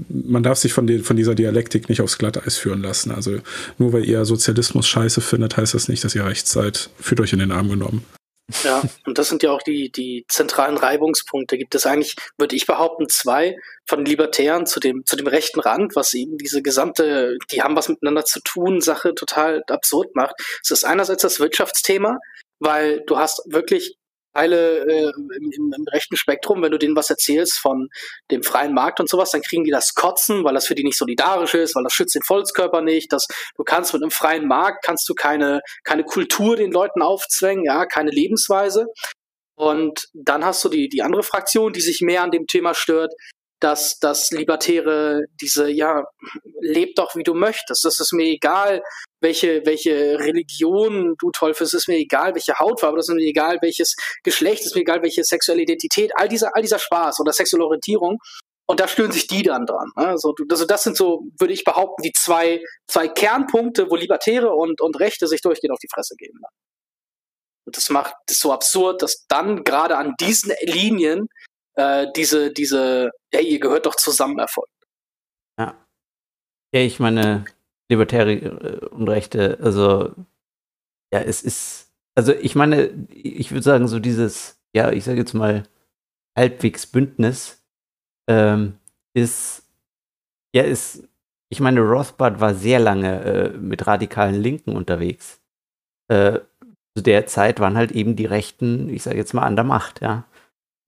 man 0.09 0.43
darf 0.43 0.57
sich 0.57 0.73
von, 0.73 0.87
den, 0.87 1.03
von 1.03 1.15
dieser 1.15 1.35
Dialektik 1.35 1.89
nicht 1.89 2.01
aufs 2.01 2.17
Glatteis 2.17 2.57
führen 2.57 2.81
lassen. 2.81 3.11
Also 3.11 3.37
nur 3.77 3.93
weil 3.93 4.05
ihr 4.05 4.25
Sozialismus 4.25 4.87
scheiße 4.87 5.21
findet, 5.21 5.57
heißt 5.57 5.73
das 5.73 5.87
nicht, 5.87 6.03
dass 6.03 6.15
ihr 6.15 6.25
rechts 6.25 6.51
seid. 6.51 6.89
Fühlt 6.99 7.21
euch 7.21 7.33
in 7.33 7.39
den 7.39 7.51
Arm 7.51 7.69
genommen. 7.69 8.03
Ja, 8.63 8.81
und 9.05 9.17
das 9.17 9.29
sind 9.29 9.43
ja 9.43 9.51
auch 9.51 9.61
die, 9.61 9.91
die 9.91 10.25
zentralen 10.27 10.77
Reibungspunkte. 10.77 11.57
Gibt 11.57 11.75
es 11.75 11.85
eigentlich, 11.85 12.15
würde 12.37 12.55
ich 12.55 12.65
behaupten, 12.65 13.09
zwei 13.09 13.55
von 13.87 14.05
Libertären 14.05 14.65
zu 14.65 14.79
dem, 14.79 15.05
zu 15.05 15.15
dem 15.15 15.27
rechten 15.27 15.59
Rand, 15.59 15.95
was 15.95 16.13
eben 16.13 16.37
diese 16.37 16.61
gesamte, 16.61 17.37
die 17.51 17.61
haben 17.61 17.75
was 17.75 17.89
miteinander 17.89 18.25
zu 18.25 18.39
tun, 18.41 18.81
Sache 18.81 19.15
total 19.15 19.63
absurd 19.67 20.15
macht. 20.15 20.35
Es 20.63 20.71
ist 20.71 20.83
einerseits 20.83 21.21
das 21.21 21.39
Wirtschaftsthema, 21.39 22.17
weil 22.59 23.01
du 23.07 23.17
hast 23.17 23.41
wirklich 23.47 23.97
Teile 24.33 24.85
äh, 24.87 25.11
im, 25.15 25.51
im, 25.51 25.73
im 25.75 25.85
rechten 25.91 26.15
Spektrum, 26.15 26.61
wenn 26.61 26.71
du 26.71 26.77
denen 26.77 26.95
was 26.95 27.09
erzählst 27.09 27.59
von 27.59 27.89
dem 28.29 28.43
freien 28.43 28.73
Markt 28.73 28.99
und 28.99 29.09
sowas, 29.09 29.31
dann 29.31 29.41
kriegen 29.41 29.63
die 29.63 29.71
das 29.71 29.93
Kotzen, 29.93 30.43
weil 30.43 30.53
das 30.53 30.67
für 30.67 30.75
die 30.75 30.83
nicht 30.83 30.97
solidarisch 30.97 31.53
ist, 31.53 31.75
weil 31.75 31.83
das 31.83 31.93
schützt 31.93 32.15
den 32.15 32.23
Volkskörper 32.23 32.81
nicht, 32.81 33.11
dass 33.11 33.27
du 33.55 33.63
kannst 33.63 33.93
mit 33.93 34.01
einem 34.01 34.11
freien 34.11 34.47
Markt, 34.47 34.83
kannst 34.85 35.07
du 35.09 35.13
keine, 35.13 35.61
keine 35.83 36.03
Kultur 36.03 36.55
den 36.55 36.71
Leuten 36.71 37.01
aufzwängen, 37.01 37.65
ja, 37.65 37.85
keine 37.85 38.11
Lebensweise. 38.11 38.87
Und 39.55 40.07
dann 40.13 40.43
hast 40.43 40.63
du 40.63 40.69
die, 40.69 40.89
die 40.89 41.03
andere 41.03 41.23
Fraktion, 41.23 41.73
die 41.73 41.81
sich 41.81 42.01
mehr 42.01 42.23
an 42.23 42.31
dem 42.31 42.47
Thema 42.47 42.73
stört, 42.73 43.13
dass 43.61 43.99
das 43.99 44.31
Libertäre 44.31 45.21
diese, 45.39 45.69
ja, 45.69 46.03
lebt 46.59 46.97
doch 46.97 47.15
wie 47.15 47.23
du 47.23 47.33
möchtest. 47.33 47.85
Das 47.85 47.99
ist 47.99 48.11
mir 48.11 48.25
egal, 48.25 48.81
welche, 49.21 49.65
welche 49.65 50.19
Religion 50.19 51.15
du 51.19 51.31
toll 51.31 51.53
findest, 51.53 51.75
es 51.75 51.81
ist 51.83 51.87
mir 51.87 51.97
egal, 51.97 52.33
welche 52.33 52.57
Hautfarbe, 52.59 52.97
das 52.97 53.07
ist 53.07 53.15
mir 53.15 53.21
egal, 53.21 53.59
welches 53.61 53.95
Geschlecht, 54.23 54.61
es 54.61 54.67
ist 54.67 54.75
mir 54.75 54.81
egal, 54.81 55.03
welche 55.03 55.23
sexuelle 55.23 55.61
Identität, 55.61 56.11
all 56.15 56.27
dieser, 56.27 56.55
all 56.55 56.63
dieser 56.63 56.79
Spaß 56.79 57.19
oder 57.19 57.31
sexuelle 57.31 57.65
Orientierung. 57.65 58.17
Und 58.67 58.79
da 58.79 58.87
stören 58.87 59.11
sich 59.11 59.27
die 59.27 59.43
dann 59.43 59.65
dran. 59.65 59.91
Also, 59.95 60.33
also 60.49 60.65
das 60.65 60.83
sind 60.83 60.95
so, 60.97 61.23
würde 61.37 61.53
ich 61.53 61.63
behaupten, 61.63 62.03
die 62.03 62.13
zwei, 62.13 62.63
zwei 62.87 63.07
Kernpunkte, 63.07 63.89
wo 63.89 63.95
Libertäre 63.95 64.55
und, 64.55 64.81
und 64.81 64.99
Rechte 64.99 65.27
sich 65.27 65.41
durchgehend 65.41 65.73
auf 65.73 65.79
die 65.79 65.89
Fresse 65.93 66.15
geben. 66.17 66.39
Und 67.65 67.77
das 67.77 67.89
macht 67.89 68.15
es 68.27 68.39
so 68.39 68.51
absurd, 68.51 69.01
dass 69.01 69.25
dann 69.27 69.63
gerade 69.63 69.97
an 69.97 70.13
diesen 70.19 70.53
Linien 70.61 71.27
äh, 71.75 72.07
diese, 72.15 72.51
diese, 72.51 73.11
hey, 73.33 73.45
ihr 73.45 73.59
gehört 73.59 73.85
doch 73.85 73.95
zusammen 73.95 74.39
erfolgt. 74.39 74.71
Ja. 75.59 75.75
Ja, 76.73 76.81
ich 76.81 76.99
meine, 76.99 77.45
Libertäre 77.89 78.33
äh, 78.33 78.85
und 78.87 79.09
Rechte, 79.09 79.59
also, 79.61 80.15
ja, 81.13 81.19
es 81.21 81.43
ist, 81.43 81.91
also 82.15 82.33
ich 82.33 82.55
meine, 82.55 83.07
ich 83.09 83.51
würde 83.51 83.63
sagen, 83.63 83.87
so 83.87 83.99
dieses, 83.99 84.61
ja, 84.75 84.91
ich 84.91 85.03
sage 85.03 85.19
jetzt 85.19 85.33
mal, 85.33 85.63
halbwegs 86.37 86.87
Bündnis 86.87 87.63
ähm, 88.29 88.79
ist, 89.13 89.63
ja, 90.55 90.63
ist, 90.63 91.07
ich 91.49 91.59
meine, 91.59 91.81
Rothbard 91.81 92.39
war 92.39 92.55
sehr 92.55 92.79
lange 92.79 93.23
äh, 93.23 93.49
mit 93.57 93.87
radikalen 93.87 94.35
Linken 94.35 94.75
unterwegs. 94.75 95.41
Äh, 96.09 96.39
zu 96.95 97.03
der 97.03 97.25
Zeit 97.27 97.59
waren 97.59 97.77
halt 97.77 97.91
eben 97.91 98.15
die 98.15 98.25
Rechten, 98.25 98.89
ich 98.89 99.03
sage 99.03 99.17
jetzt 99.17 99.33
mal, 99.33 99.43
an 99.43 99.55
der 99.55 99.65
Macht, 99.65 100.01
ja. 100.01 100.25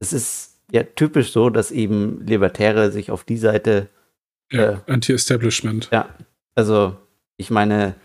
Es 0.02 0.14
ist 0.14 0.53
ja 0.74 0.84
typisch 0.84 1.32
so, 1.32 1.50
dass 1.50 1.72
eben 1.72 2.26
Libertäre 2.26 2.92
sich 2.92 3.12
auf 3.12 3.24
die 3.24 3.38
Seite. 3.38 3.90
Ja, 4.52 4.72
äh, 4.72 4.78
Anti-Establishment. 4.88 5.90
Ja, 5.92 6.10
also 6.56 6.98
ich 7.38 7.50
meine. 7.50 7.96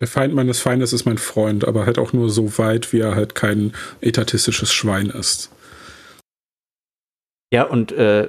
Der 0.00 0.08
Feind 0.08 0.34
meines 0.34 0.60
Feindes 0.60 0.92
ist 0.92 1.04
mein 1.04 1.18
Freund, 1.18 1.64
aber 1.64 1.86
halt 1.86 1.98
auch 1.98 2.12
nur 2.12 2.30
so 2.30 2.58
weit, 2.58 2.92
wie 2.92 3.00
er 3.00 3.14
halt 3.14 3.34
kein 3.34 3.72
etatistisches 4.00 4.72
Schwein 4.72 5.10
ist. 5.10 5.52
Ja, 7.52 7.64
und 7.64 7.92
äh, 7.92 8.28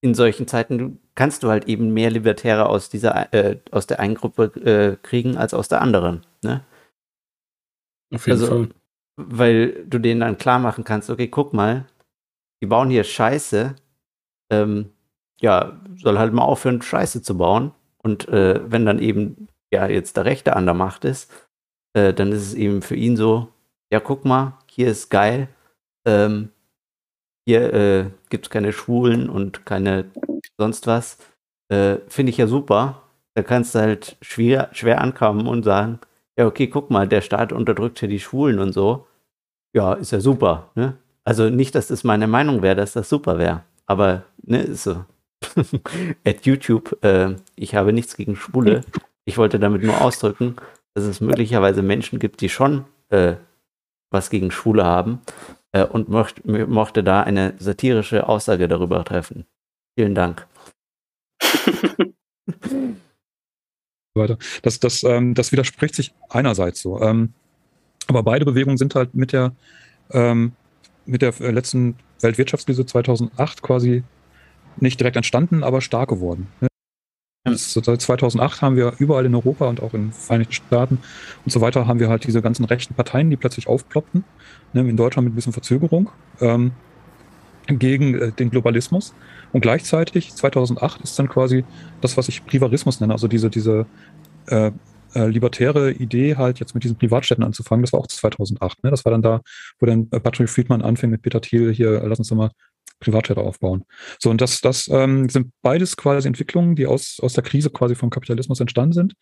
in 0.00 0.14
solchen 0.14 0.46
Zeiten 0.46 1.00
kannst 1.14 1.42
du 1.42 1.48
halt 1.48 1.66
eben 1.66 1.92
mehr 1.92 2.10
Libertäre 2.10 2.68
aus 2.68 2.90
dieser, 2.90 3.32
äh, 3.32 3.58
aus 3.72 3.86
der 3.86 3.98
einen 3.98 4.14
Gruppe 4.14 4.44
äh, 4.60 4.96
kriegen 5.02 5.36
als 5.36 5.54
aus 5.54 5.68
der 5.68 5.80
anderen. 5.80 6.24
Ne? 6.42 6.62
Auf 8.14 8.26
jeden 8.26 8.40
also, 8.40 8.46
Fall. 8.46 8.68
Weil 9.16 9.86
du 9.86 9.98
denen 9.98 10.20
dann 10.20 10.38
klar 10.38 10.60
machen 10.60 10.84
kannst, 10.84 11.10
okay, 11.10 11.26
guck 11.26 11.52
mal, 11.52 11.86
die 12.60 12.66
bauen 12.66 12.90
hier 12.90 13.04
Scheiße. 13.04 13.74
Ähm, 14.50 14.90
ja, 15.40 15.80
soll 15.96 16.18
halt 16.18 16.32
mal 16.32 16.42
aufhören, 16.42 16.82
Scheiße 16.82 17.22
zu 17.22 17.36
bauen. 17.36 17.72
Und 17.98 18.28
äh, 18.28 18.60
wenn 18.70 18.86
dann 18.86 18.98
eben 18.98 19.48
ja 19.72 19.86
jetzt 19.86 20.16
der 20.16 20.24
Rechte 20.24 20.56
an 20.56 20.64
der 20.66 20.74
Macht 20.74 21.04
ist, 21.04 21.30
äh, 21.94 22.12
dann 22.14 22.32
ist 22.32 22.42
es 22.42 22.54
eben 22.54 22.82
für 22.82 22.96
ihn 22.96 23.16
so, 23.16 23.48
ja, 23.92 24.00
guck 24.00 24.24
mal, 24.24 24.58
hier 24.70 24.88
ist 24.88 25.10
geil. 25.10 25.48
Ähm, 26.06 26.50
hier 27.46 27.72
äh, 27.72 28.10
gibt 28.28 28.46
es 28.46 28.50
keine 28.50 28.72
Schwulen 28.72 29.28
und 29.30 29.64
keine 29.64 30.06
sonst 30.58 30.86
was. 30.86 31.18
Äh, 31.70 31.98
Finde 32.08 32.30
ich 32.30 32.38
ja 32.38 32.46
super. 32.46 33.02
Da 33.34 33.42
kannst 33.42 33.74
du 33.74 33.80
halt 33.80 34.16
schwer, 34.20 34.68
schwer 34.72 35.00
ankommen 35.00 35.46
und 35.46 35.62
sagen, 35.62 36.00
ja, 36.38 36.46
okay, 36.46 36.68
guck 36.68 36.90
mal, 36.90 37.08
der 37.08 37.20
Staat 37.20 37.52
unterdrückt 37.52 38.00
hier 38.00 38.08
die 38.08 38.20
Schwulen 38.20 38.58
und 38.58 38.72
so. 38.72 39.06
Ja, 39.74 39.94
ist 39.94 40.12
ja 40.12 40.20
super. 40.20 40.70
Ne? 40.74 40.96
Also 41.28 41.50
nicht, 41.50 41.74
dass 41.74 41.88
das 41.88 42.04
meine 42.04 42.26
Meinung 42.26 42.62
wäre, 42.62 42.74
dass 42.74 42.94
das 42.94 43.10
super 43.10 43.38
wäre. 43.38 43.62
Aber, 43.84 44.22
ne, 44.44 44.62
ist 44.62 44.84
so. 44.84 45.04
At 46.24 46.46
YouTube, 46.46 47.04
äh, 47.04 47.36
ich 47.54 47.74
habe 47.74 47.92
nichts 47.92 48.16
gegen 48.16 48.34
Schwule. 48.34 48.80
Ich 49.26 49.36
wollte 49.36 49.58
damit 49.58 49.82
nur 49.82 50.00
ausdrücken, 50.00 50.56
dass 50.94 51.04
es 51.04 51.20
möglicherweise 51.20 51.82
Menschen 51.82 52.18
gibt, 52.18 52.40
die 52.40 52.48
schon 52.48 52.86
äh, 53.10 53.34
was 54.10 54.30
gegen 54.30 54.50
Schwule 54.50 54.86
haben 54.86 55.20
äh, 55.72 55.84
und 55.84 56.08
möcht, 56.08 56.46
mochte 56.46 57.04
da 57.04 57.24
eine 57.24 57.52
satirische 57.58 58.26
Aussage 58.26 58.66
darüber 58.66 59.04
treffen. 59.04 59.44
Vielen 59.98 60.14
Dank. 60.14 60.46
Das, 64.62 64.80
das, 64.80 65.04
ähm, 65.04 65.34
das 65.34 65.52
widerspricht 65.52 65.94
sich 65.94 66.12
einerseits 66.28 66.80
so. 66.82 67.00
Ähm, 67.00 67.34
Aber 68.08 68.24
beide 68.24 68.44
Bewegungen 68.44 68.76
sind 68.76 68.96
halt 68.96 69.14
mit 69.14 69.32
der, 69.32 69.52
ähm, 70.10 70.54
mit 71.08 71.22
der 71.22 71.32
äh, 71.40 71.50
letzten 71.50 71.96
Weltwirtschaftskrise 72.20 72.86
2008 72.86 73.62
quasi 73.62 74.04
nicht 74.76 75.00
direkt 75.00 75.16
entstanden, 75.16 75.64
aber 75.64 75.80
stark 75.80 76.10
geworden. 76.10 76.46
Ne? 76.60 76.68
Seit 77.56 78.00
2008 78.00 78.60
haben 78.60 78.76
wir 78.76 78.94
überall 78.98 79.24
in 79.24 79.34
Europa 79.34 79.66
und 79.66 79.82
auch 79.82 79.94
in 79.94 80.06
den 80.06 80.12
Vereinigten 80.12 80.52
Staaten 80.52 80.98
und 81.44 81.50
so 81.50 81.60
weiter 81.60 81.86
haben 81.86 81.98
wir 81.98 82.08
halt 82.08 82.26
diese 82.26 82.42
ganzen 82.42 82.64
rechten 82.66 82.94
Parteien, 82.94 83.30
die 83.30 83.36
plötzlich 83.36 83.68
aufploppten. 83.68 84.24
Ne? 84.74 84.88
In 84.88 84.96
Deutschland 84.96 85.24
mit 85.24 85.32
ein 85.32 85.36
bisschen 85.36 85.54
Verzögerung 85.54 86.10
ähm, 86.40 86.72
gegen 87.66 88.14
äh, 88.14 88.32
den 88.32 88.50
Globalismus. 88.50 89.14
Und 89.52 89.62
gleichzeitig 89.62 90.34
2008 90.34 91.00
ist 91.00 91.18
dann 91.18 91.28
quasi 91.28 91.64
das, 92.02 92.18
was 92.18 92.28
ich 92.28 92.44
Privarismus 92.44 93.00
nenne, 93.00 93.14
also 93.14 93.28
diese, 93.28 93.48
diese 93.48 93.86
äh, 94.46 94.72
äh, 95.18 95.26
libertäre 95.26 95.90
Idee, 95.92 96.36
halt 96.36 96.60
jetzt 96.60 96.74
mit 96.74 96.84
diesen 96.84 96.96
Privatstädten 96.96 97.44
anzufangen, 97.44 97.82
das 97.82 97.92
war 97.92 98.00
auch 98.00 98.06
2008. 98.06 98.84
Ne? 98.84 98.90
Das 98.90 99.04
war 99.04 99.12
dann 99.12 99.22
da, 99.22 99.40
wo 99.78 99.86
dann 99.86 100.08
äh, 100.12 100.20
Patrick 100.20 100.48
Friedman 100.48 100.82
anfing 100.82 101.10
mit 101.10 101.22
Peter 101.22 101.40
Thiel, 101.40 101.72
hier, 101.72 102.02
lass 102.04 102.18
uns 102.18 102.28
doch 102.28 102.36
mal 102.36 102.50
Privatstädte 103.00 103.40
aufbauen. 103.40 103.84
So, 104.18 104.30
und 104.30 104.40
das, 104.40 104.60
das 104.60 104.88
ähm, 104.88 105.28
sind 105.28 105.52
beides 105.62 105.96
quasi 105.96 106.26
Entwicklungen, 106.26 106.74
die 106.74 106.86
aus, 106.86 107.18
aus 107.20 107.32
der 107.32 107.44
Krise 107.44 107.70
quasi 107.70 107.94
vom 107.94 108.10
Kapitalismus 108.10 108.60
entstanden 108.60 108.92
sind. 108.92 109.14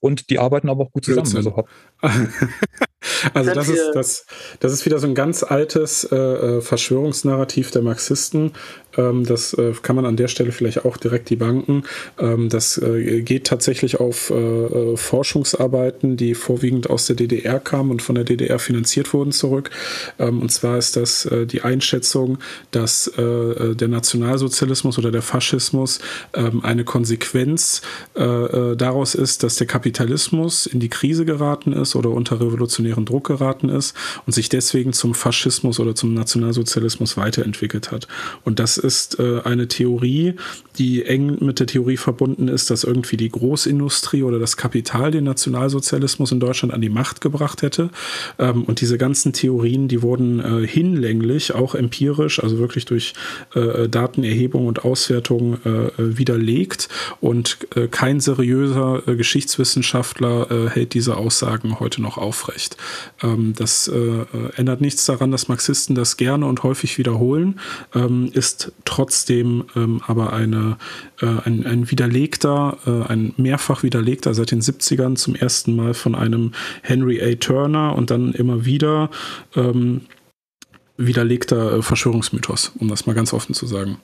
Und 0.00 0.30
die 0.30 0.38
arbeiten 0.38 0.68
aber 0.68 0.84
auch 0.84 0.92
gut 0.92 1.04
zusammen. 1.04 1.36
Also, 1.36 1.64
also 3.34 3.54
das 3.54 3.68
ist, 3.68 3.90
das, 3.94 4.26
das 4.60 4.72
ist 4.72 4.86
wieder 4.86 4.98
so 4.98 5.08
ein 5.08 5.14
ganz 5.14 5.42
altes 5.42 6.04
äh, 6.04 6.16
äh 6.16 6.60
Verschwörungsnarrativ 6.60 7.70
der 7.72 7.82
Marxisten, 7.82 8.52
ähm, 8.98 9.24
das 9.24 9.54
äh, 9.54 9.72
kann 9.80 9.96
man 9.96 10.04
an 10.04 10.16
der 10.16 10.28
Stelle 10.28 10.52
vielleicht 10.52 10.84
auch 10.84 10.96
direkt 10.96 11.30
debunken. 11.30 11.84
Ähm, 12.18 12.48
das 12.48 12.78
äh, 12.78 13.22
geht 13.22 13.46
tatsächlich 13.46 14.00
auf 14.00 14.30
äh, 14.30 14.96
Forschungsarbeiten, 14.96 16.16
die 16.16 16.34
vorwiegend 16.34 16.90
aus 16.90 17.06
der 17.06 17.16
DDR 17.16 17.60
kamen 17.60 17.90
und 17.90 18.02
von 18.02 18.16
der 18.16 18.24
DDR 18.24 18.58
finanziert 18.58 19.12
wurden, 19.12 19.32
zurück. 19.32 19.70
Ähm, 20.18 20.42
und 20.42 20.50
zwar 20.50 20.76
ist 20.76 20.96
das 20.96 21.28
die 21.50 21.62
Einschätzung, 21.62 22.38
dass 22.70 23.12
der 23.18 23.88
Nationalsozialismus 23.88 24.98
oder 24.98 25.10
der 25.10 25.22
Faschismus 25.22 25.98
eine 26.32 26.84
Konsequenz 26.84 27.82
daraus 28.14 29.14
ist, 29.14 29.42
dass 29.42 29.56
der 29.56 29.66
Kapitalismus 29.66 30.66
in 30.66 30.80
die 30.80 30.88
Krise 30.88 31.24
geraten 31.24 31.72
ist 31.72 31.96
oder 31.96 32.10
unter 32.10 32.40
revolutionären 32.40 33.04
Druck 33.04 33.26
geraten 33.26 33.68
ist 33.68 33.94
und 34.26 34.32
sich 34.32 34.48
deswegen 34.48 34.92
zum 34.92 35.14
Faschismus 35.14 35.80
oder 35.80 35.94
zum 35.94 36.14
Nationalsozialismus 36.14 37.16
weiterentwickelt 37.16 37.90
hat. 37.90 38.08
Und 38.44 38.58
das 38.58 38.76
ist 38.76 39.18
äh, 39.18 39.40
eine 39.44 39.68
Theorie, 39.68 40.34
die 40.78 41.04
eng 41.04 41.38
mit 41.44 41.60
der 41.60 41.66
Theorie 41.66 41.96
verbunden 41.96 42.48
ist, 42.48 42.70
dass 42.70 42.84
irgendwie 42.84 43.16
die 43.16 43.30
Großindustrie 43.30 44.22
oder 44.22 44.38
das 44.38 44.56
Kapital 44.56 45.10
den 45.10 45.24
Nationalsozialismus 45.24 46.32
in 46.32 46.40
Deutschland 46.40 46.72
an 46.72 46.80
die 46.80 46.88
Macht 46.88 47.20
gebracht 47.20 47.62
hätte. 47.62 47.90
Ähm, 48.38 48.64
und 48.64 48.80
diese 48.80 48.98
ganzen 48.98 49.32
Theorien, 49.32 49.88
die 49.88 50.02
wurden 50.02 50.40
äh, 50.40 50.66
hinlänglich, 50.66 51.54
auch 51.54 51.74
empirisch, 51.74 52.42
also 52.42 52.58
wirklich 52.58 52.84
durch 52.84 53.07
äh, 53.54 53.88
Datenerhebung 53.88 54.66
und 54.66 54.84
Auswertung 54.84 55.58
äh, 55.64 55.90
widerlegt. 55.96 56.88
Und 57.20 57.58
äh, 57.74 57.88
kein 57.88 58.20
seriöser 58.20 59.02
äh, 59.06 59.16
Geschichtswissenschaftler 59.16 60.68
hält 60.70 60.94
diese 60.94 61.16
Aussagen 61.16 61.80
heute 61.80 62.02
noch 62.02 62.18
aufrecht. 62.18 62.76
Ähm, 63.22 63.54
das 63.56 63.90
ändert 64.56 64.80
nichts 64.80 65.04
daran, 65.06 65.30
dass 65.30 65.48
Marxisten 65.48 65.94
das 65.94 66.16
gerne 66.16 66.46
und 66.46 66.62
häufig 66.62 66.98
wiederholen, 66.98 67.60
ähm, 67.94 68.30
ist 68.32 68.72
trotzdem 68.84 69.64
ähm, 69.76 70.00
aber 70.06 70.32
eine, 70.32 70.76
äh, 71.20 71.26
ein, 71.44 71.66
ein 71.66 71.90
widerlegter, 71.90 72.78
äh, 72.86 73.10
ein 73.10 73.34
mehrfach 73.36 73.82
widerlegter 73.82 74.34
seit 74.34 74.50
den 74.50 74.60
70ern 74.60 75.16
zum 75.16 75.34
ersten 75.34 75.76
Mal 75.76 75.94
von 75.94 76.14
einem 76.14 76.52
Henry 76.82 77.20
A. 77.22 77.34
Turner 77.36 77.94
und 77.96 78.10
dann 78.10 78.32
immer 78.32 78.64
wieder 78.64 79.10
ähm, 79.56 80.02
widerlegter 80.98 81.78
äh, 81.78 81.82
Verschwörungsmythos, 81.82 82.72
um 82.78 82.88
das 82.88 83.06
mal 83.06 83.14
ganz 83.14 83.32
offen 83.32 83.54
zu 83.54 83.66
sagen. 83.66 84.00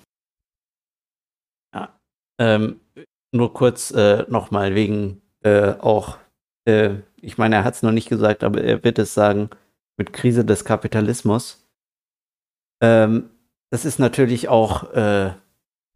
Ja, 1.74 2.00
ähm, 2.38 2.80
nur 3.32 3.52
kurz 3.52 3.90
äh, 3.90 4.24
nochmal 4.28 4.74
wegen 4.74 5.20
äh, 5.42 5.72
auch, 5.72 6.18
äh, 6.66 6.94
ich 7.20 7.36
meine, 7.36 7.56
er 7.56 7.64
hat 7.64 7.74
es 7.74 7.82
noch 7.82 7.92
nicht 7.92 8.08
gesagt, 8.08 8.44
aber 8.44 8.62
er 8.62 8.82
wird 8.84 8.98
es 8.98 9.12
sagen, 9.12 9.50
mit 9.98 10.12
Krise 10.12 10.44
des 10.44 10.64
Kapitalismus. 10.64 11.66
Ähm, 12.80 13.30
das 13.70 13.84
ist 13.84 13.98
natürlich 13.98 14.48
auch, 14.48 14.92
äh, 14.92 15.34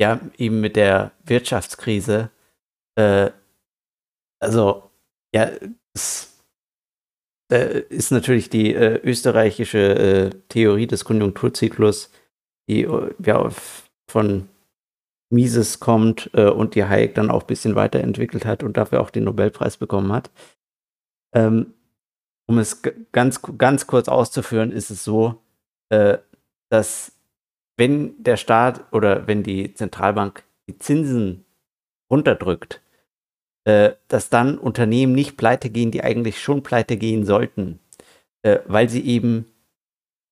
ja, 0.01 0.21
eben 0.37 0.61
mit 0.61 0.77
der 0.77 1.13
Wirtschaftskrise, 1.25 2.31
äh, 2.97 3.31
also, 4.41 4.91
ja, 5.35 5.51
es 5.95 6.28
äh, 7.51 7.81
ist 7.89 8.13
natürlich 8.13 8.51
die 8.51 8.75
äh, 8.75 9.01
österreichische 9.03 9.79
äh, 9.79 10.31
Theorie 10.49 10.87
des 10.87 11.05
Konjunkturzyklus, 11.05 12.11
die 12.69 12.83
äh, 12.83 13.15
ja 13.25 13.49
von 14.11 14.49
Mises 15.31 15.79
kommt 15.79 16.29
und 16.35 16.75
die 16.75 16.85
Hayek 16.85 17.15
dann 17.15 17.31
auch 17.31 17.43
ein 17.43 17.47
bisschen 17.47 17.75
weiterentwickelt 17.75 18.47
hat 18.47 18.63
und 18.63 18.79
dafür 18.79 19.03
auch 19.03 19.11
den 19.11 19.25
Nobelpreis 19.25 19.77
bekommen 19.77 20.11
hat. 20.11 20.31
Ähm, 21.35 21.75
um 22.47 22.57
es 22.57 22.81
ganz, 23.13 23.43
ganz 23.59 23.87
kurz 23.87 24.09
auszuführen, 24.09 24.73
ist 24.73 24.89
es 24.89 25.05
so, 25.05 25.43
dass 26.71 27.13
wenn 27.77 28.23
der 28.23 28.39
Staat 28.39 28.91
oder 28.91 29.27
wenn 29.27 29.43
die 29.43 29.75
Zentralbank 29.75 30.45
die 30.67 30.79
Zinsen 30.79 31.45
runterdrückt, 32.11 32.81
äh, 33.69 33.97
dass 34.09 34.31
dann 34.31 34.57
Unternehmen 34.57 35.13
nicht 35.13 35.37
pleite 35.37 35.69
gehen, 35.69 35.91
die 35.91 36.03
eigentlich 36.03 36.41
schon 36.41 36.63
pleite 36.63 36.97
gehen 36.97 37.27
sollten, 37.27 37.81
äh, 38.43 38.61
weil 38.67 38.89
sie 38.89 39.05
eben 39.05 39.45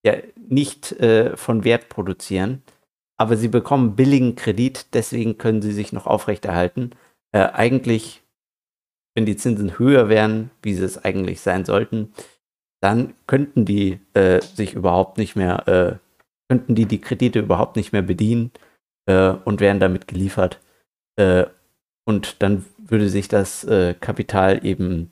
ja 0.06 0.14
nicht 0.48 0.92
äh, 0.92 1.36
von 1.36 1.62
Wert 1.62 1.90
produzieren, 1.90 2.62
aber 3.18 3.36
sie 3.36 3.48
bekommen 3.48 3.94
billigen 3.94 4.36
Kredit, 4.36 4.86
deswegen 4.94 5.36
können 5.36 5.60
sie 5.60 5.72
sich 5.72 5.92
noch 5.92 6.06
aufrechterhalten. 6.06 6.92
Äh, 7.32 7.50
eigentlich, 7.52 8.22
wenn 9.14 9.26
die 9.26 9.36
Zinsen 9.36 9.78
höher 9.78 10.08
wären, 10.08 10.50
wie 10.62 10.72
sie 10.72 10.84
es 10.84 11.04
eigentlich 11.04 11.42
sein 11.42 11.66
sollten, 11.66 12.14
dann 12.80 13.12
könnten 13.26 13.66
die 13.66 14.00
äh, 14.14 14.40
sich 14.40 14.72
überhaupt 14.72 15.18
nicht 15.18 15.36
mehr 15.36 15.68
äh, 15.68 15.96
könnten 16.48 16.74
die 16.74 16.86
die 16.86 17.02
Kredite 17.02 17.40
überhaupt 17.40 17.76
nicht 17.76 17.92
mehr 17.92 18.02
bedienen 18.02 18.52
und 19.08 19.60
wären 19.60 19.78
damit 19.78 20.08
geliefert. 20.08 20.60
Äh, 22.06 22.10
und 22.10 22.42
dann 22.42 22.64
würde 22.78 23.08
sich 23.08 23.28
das 23.28 23.64
äh, 23.64 23.94
Kapital 23.94 24.64
eben 24.64 25.10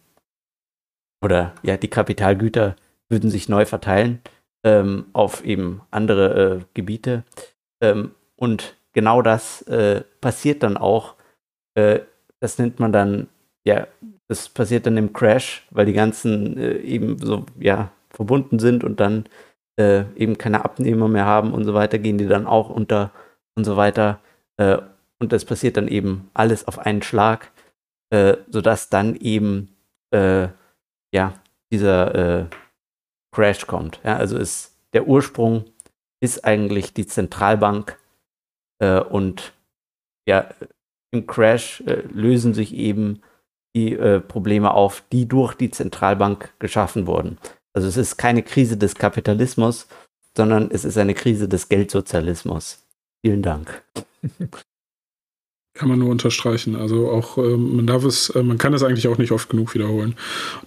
oder 1.24 1.55
ja, 1.62 1.76
die 1.76 1.89
Kapitalgüter 1.89 2.76
würden 3.08 3.31
sich 3.31 3.48
neu 3.48 3.64
verteilen 3.64 4.20
ähm, 4.64 5.06
auf 5.12 5.44
eben 5.44 5.81
andere 5.90 6.60
äh, 6.60 6.64
Gebiete. 6.74 7.24
Ähm, 7.81 8.12
und 8.36 8.76
genau 8.92 9.23
das 9.23 9.62
äh, 9.62 10.02
passiert 10.20 10.62
dann 10.62 10.76
auch. 10.76 11.14
Äh, 11.74 12.00
das 12.40 12.58
nennt 12.58 12.78
man 12.78 12.92
dann, 12.92 13.28
ja, 13.66 13.86
das 14.28 14.48
passiert 14.48 14.86
dann 14.86 14.97
im 14.97 15.12
Crash, 15.12 15.66
weil 15.70 15.86
die 15.86 15.92
ganzen 15.92 16.58
eben 16.58 17.18
so, 17.18 17.47
ja, 17.58 17.90
verbunden 18.10 18.58
sind 18.58 18.84
und 18.84 19.00
dann 19.00 19.24
äh, 19.78 20.05
eben 20.16 20.39
keine 20.39 20.64
Abnehmer 20.64 21.08
mehr 21.08 21.24
haben 21.24 21.52
und 21.52 21.64
so 21.64 21.74
weiter, 21.74 21.98
gehen 21.98 22.18
die 22.18 22.26
dann 22.26 22.47
auch 22.47 22.68
unter 22.70 23.10
und 23.56 23.64
so 23.64 23.76
weiter. 23.76 24.20
Äh, 25.18 25.23
und 25.23 25.33
das 25.33 25.44
passiert 25.44 25.76
dann 25.76 25.89
eben 25.89 26.31
alles 26.34 26.67
auf 26.68 26.78
einen 26.78 27.02
Schlag, 27.02 27.52
äh, 28.10 28.36
sodass 28.49 28.89
dann 28.89 29.17
eben 29.17 29.75
äh, 30.10 30.49
ja 31.12 31.34
dieser 31.73 32.15
äh, 32.15 32.47
Crash 33.33 33.67
kommt. 33.67 34.01
Ja, 34.05 34.17
also 34.17 34.36
ist 34.36 34.76
der 34.93 35.09
Ursprung 35.09 35.65
ist 36.20 36.44
eigentlich 36.44 36.94
die 36.94 37.07
Zentralbank 37.07 37.99
äh, 38.78 39.01
und 39.01 39.52
ja 40.26 40.49
im 41.10 41.26
Crash 41.26 41.83
lösen 42.10 42.55
sich 42.55 42.75
eben 42.75 43.23
die 43.76 43.97
Probleme 44.26 44.73
auf, 44.73 45.05
die 45.12 45.28
durch 45.28 45.55
die 45.55 45.70
Zentralbank 45.70 46.52
geschaffen 46.59 47.07
wurden. 47.07 47.39
Also 47.73 47.86
es 47.86 47.97
ist 47.97 48.17
keine 48.17 48.43
Krise 48.43 48.76
des 48.76 48.97
Kapitalismus, 48.97 49.86
sondern 50.36 50.70
es 50.73 50.84
ist 50.84 50.99
eine 50.99 51.15
Krise 51.15 51.49
des 51.49 51.68
Geldsozialismus. 51.68 52.84
Vielen 53.25 53.43
Dank. 53.43 53.83
Kann 55.77 55.89
man 55.89 55.99
nur 55.99 56.11
unterstreichen. 56.11 56.77
Also 56.77 57.09
auch, 57.09 57.36
ähm, 57.36 57.75
man 57.75 57.86
darf 57.89 58.05
es, 58.05 58.31
äh, 58.31 58.44
man 58.44 58.59
kann 58.59 58.75
es 58.75 58.85
eigentlich 58.85 59.09
auch 59.09 59.19
nicht 59.19 59.33
oft 59.33 59.49
genug 59.49 59.75
wiederholen. 59.75 60.15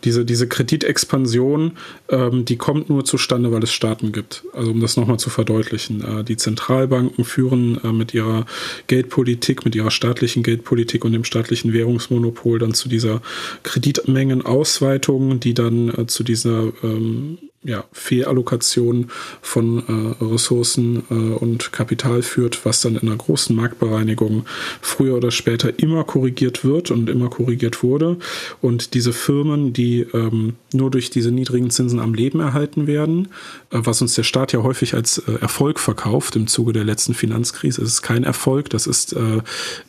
Diese, 0.04 0.26
diese 0.26 0.50
Kreditexpansion, 0.50 1.78
ähm, 2.10 2.44
die 2.44 2.58
kommt 2.58 2.90
nur 2.90 3.06
zustande, 3.06 3.54
weil 3.54 3.64
es 3.64 3.72
Staaten 3.72 4.12
gibt. 4.12 4.44
Also 4.52 4.72
um 4.72 4.82
das 4.82 4.98
nochmal 4.98 5.18
zu 5.18 5.30
verdeutlichen. 5.30 6.04
Äh, 6.04 6.26
die 6.26 6.36
Zentralbanken 6.36 7.24
führen 7.24 7.82
äh, 7.86 7.94
mit 7.94 8.14
ihrer 8.14 8.46
Geldpolitik, 8.88 9.64
mit 9.64 9.76
ihrer 9.76 9.92
staatlichen 9.92 10.44
Geldpolitik 10.44 11.06
und 11.06 11.14
dem 11.14 11.24
staatlichen 11.24 11.72
Währungsmonopol 11.72 12.60
dann 12.60 12.74
zu 12.74 12.90
dieser 12.90 13.22
Kreditmengenausweitung, 13.64 15.40
die 15.40 15.54
dann 15.54 15.88
äh, 15.88 16.08
zu 16.08 16.26
dieser 16.26 16.74
ähm, 16.84 17.38
ja, 17.68 17.84
Fehlallokation 17.92 19.08
von 19.42 20.16
äh, 20.20 20.24
Ressourcen 20.24 21.04
äh, 21.10 21.14
und 21.14 21.74
Kapital 21.74 22.22
führt, 22.22 22.66
was 22.66 22.80
dann 22.80 22.96
in 22.96 23.10
einer 23.10 23.18
großen 23.18 23.54
Marktbereinigung 23.54 24.46
früher 24.82 25.18
oder 25.18 25.32
später 25.32 25.78
immer 25.78 26.06
korrigiert 26.06 26.64
wird 26.64 26.92
und 26.92 27.10
immer 27.10 27.30
korrigiert 27.30 27.84
wurde. 27.84 28.18
Und 28.62 28.94
diese 28.94 29.12
Firmen, 29.12 29.74
die 29.74 30.08
ähm, 30.14 30.54
nur 30.72 30.90
durch 30.90 31.10
diese 31.10 31.32
niedrigen 31.32 31.70
Zinsen 31.70 32.00
am 32.00 32.14
Leben 32.14 32.40
erhalten 32.40 32.88
werden, 32.88 33.28
äh, 33.72 33.80
was 33.84 34.02
uns 34.02 34.16
der 34.16 34.24
Staat 34.24 34.54
ja 34.54 34.64
häufig 34.64 34.94
als 34.94 35.18
äh, 35.18 35.34
Erfolg 35.42 35.82
verkauft 35.82 36.38
im 36.38 36.48
Zuge 36.48 36.72
der 36.72 36.86
letzten 36.86 37.16
Finanzkrise, 37.16 37.82
es 37.82 37.90
ist 37.90 38.02
kein 38.02 38.24
Erfolg, 38.24 38.70
das 38.70 38.88
ist 38.88 39.12
äh, 39.12 39.42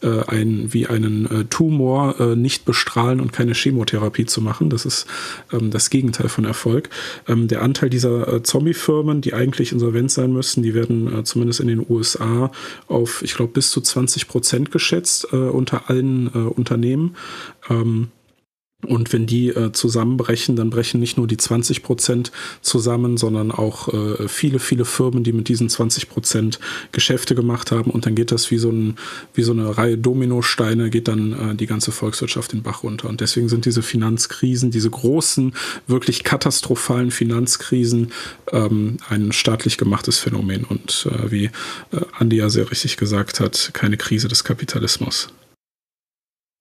äh, 0.02 0.24
ein 0.26 0.72
wie 0.72 0.88
einen 0.88 1.48
Tumor 1.48 2.34
nicht 2.34 2.64
bestrahlen 2.64 3.20
und 3.20 3.32
keine 3.32 3.52
Chemotherapie 3.54 4.26
zu 4.26 4.40
machen. 4.40 4.70
Das 4.70 4.84
ist 4.84 5.06
ähm, 5.52 5.70
das 5.70 5.90
Gegenteil 5.90 6.28
von 6.28 6.44
Erfolg. 6.44 6.88
Ähm, 7.28 7.46
der 7.46 7.62
Anteil 7.68 7.90
dieser 7.90 8.32
äh, 8.32 8.42
Zombie-Firmen, 8.42 9.20
die 9.20 9.34
eigentlich 9.34 9.72
insolvent 9.72 10.10
sein 10.10 10.32
müssten, 10.32 10.62
die 10.62 10.74
werden 10.74 11.20
äh, 11.20 11.24
zumindest 11.24 11.60
in 11.60 11.68
den 11.68 11.84
USA 11.88 12.50
auf, 12.86 13.22
ich 13.22 13.34
glaube, 13.34 13.52
bis 13.52 13.70
zu 13.70 13.80
20 13.80 14.28
Prozent 14.28 14.70
geschätzt 14.70 15.28
äh, 15.32 15.36
unter 15.36 15.90
allen 15.90 16.28
äh, 16.34 16.38
Unternehmen. 16.38 17.16
Ähm, 17.68 18.08
und 18.86 19.12
wenn 19.12 19.26
die 19.26 19.48
äh, 19.48 19.72
zusammenbrechen, 19.72 20.54
dann 20.54 20.70
brechen 20.70 21.00
nicht 21.00 21.16
nur 21.16 21.26
die 21.26 21.36
20 21.36 21.82
Prozent 21.82 22.30
zusammen, 22.60 23.16
sondern 23.16 23.50
auch 23.50 23.92
äh, 23.92 24.28
viele, 24.28 24.60
viele 24.60 24.84
Firmen, 24.84 25.24
die 25.24 25.32
mit 25.32 25.48
diesen 25.48 25.68
20 25.68 26.08
Prozent 26.08 26.60
Geschäfte 26.92 27.34
gemacht 27.34 27.72
haben. 27.72 27.90
Und 27.90 28.06
dann 28.06 28.14
geht 28.14 28.30
das 28.30 28.52
wie 28.52 28.58
so, 28.58 28.70
ein, 28.70 28.94
wie 29.34 29.42
so 29.42 29.50
eine 29.50 29.76
Reihe 29.76 29.98
Dominosteine, 29.98 30.90
geht 30.90 31.08
dann 31.08 31.32
äh, 31.32 31.54
die 31.56 31.66
ganze 31.66 31.90
Volkswirtschaft 31.90 32.52
den 32.52 32.62
Bach 32.62 32.84
runter. 32.84 33.08
Und 33.08 33.20
deswegen 33.20 33.48
sind 33.48 33.64
diese 33.64 33.82
Finanzkrisen, 33.82 34.70
diese 34.70 34.90
großen, 34.90 35.54
wirklich 35.88 36.22
katastrophalen 36.22 37.10
Finanzkrisen 37.10 38.12
ähm, 38.52 38.98
ein 39.08 39.32
staatlich 39.32 39.76
gemachtes 39.76 40.18
Phänomen. 40.18 40.62
Und 40.62 41.08
äh, 41.10 41.32
wie 41.32 41.44
äh, 41.46 41.50
Andi 42.16 42.36
ja 42.36 42.48
sehr 42.48 42.70
richtig 42.70 42.96
gesagt 42.96 43.40
hat, 43.40 43.70
keine 43.72 43.96
Krise 43.96 44.28
des 44.28 44.44
Kapitalismus. 44.44 45.30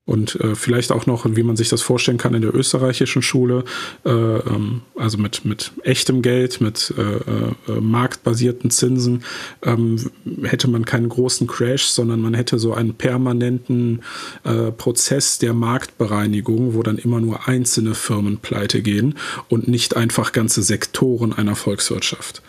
Und 0.08 0.40
äh, 0.40 0.56
vielleicht 0.56 0.94
auch 0.94 1.06
noch, 1.06 1.26
wie 1.36 1.44
man 1.44 1.58
sich 1.58 1.68
das 1.68 1.82
vorstellen 1.82 2.18
kann 2.18 2.34
in 2.34 2.42
der 2.42 2.56
österreichischen 2.56 3.22
Schule, 3.22 3.66
äh, 4.06 4.10
ähm, 4.10 4.82
also 4.96 5.18
mit, 5.18 5.44
mit 5.44 5.74
echtem 5.84 6.22
Geld, 6.22 6.62
mit 6.62 6.94
äh, 6.98 7.02
äh, 7.02 7.82
marktbasierten 7.82 8.72
Zinsen, 8.72 9.26
ähm, 9.64 10.10
hätte 10.44 10.70
man 10.70 10.86
keinen 10.86 11.10
großen 11.10 11.46
Crash, 11.46 11.88
sondern 11.88 12.22
man 12.22 12.34
hätte 12.34 12.58
so 12.58 12.74
einen 12.74 12.96
permanenten 12.96 14.02
äh, 14.46 14.72
Prozess 14.72 15.40
der 15.40 15.54
Marktbereinigung, 15.54 16.74
wo 16.74 16.84
dann 16.84 16.98
immer 16.98 17.20
nur 17.20 17.50
einzelne 17.50 17.94
Firmen 17.94 18.38
pleite 18.38 18.82
gehen 18.82 19.16
und 19.50 19.68
nicht 19.68 19.98
einfach 19.98 20.32
ganze 20.32 20.64
Sektoren 20.64 21.34
einer 21.34 21.58
Volkswirtschaft. 21.58 22.42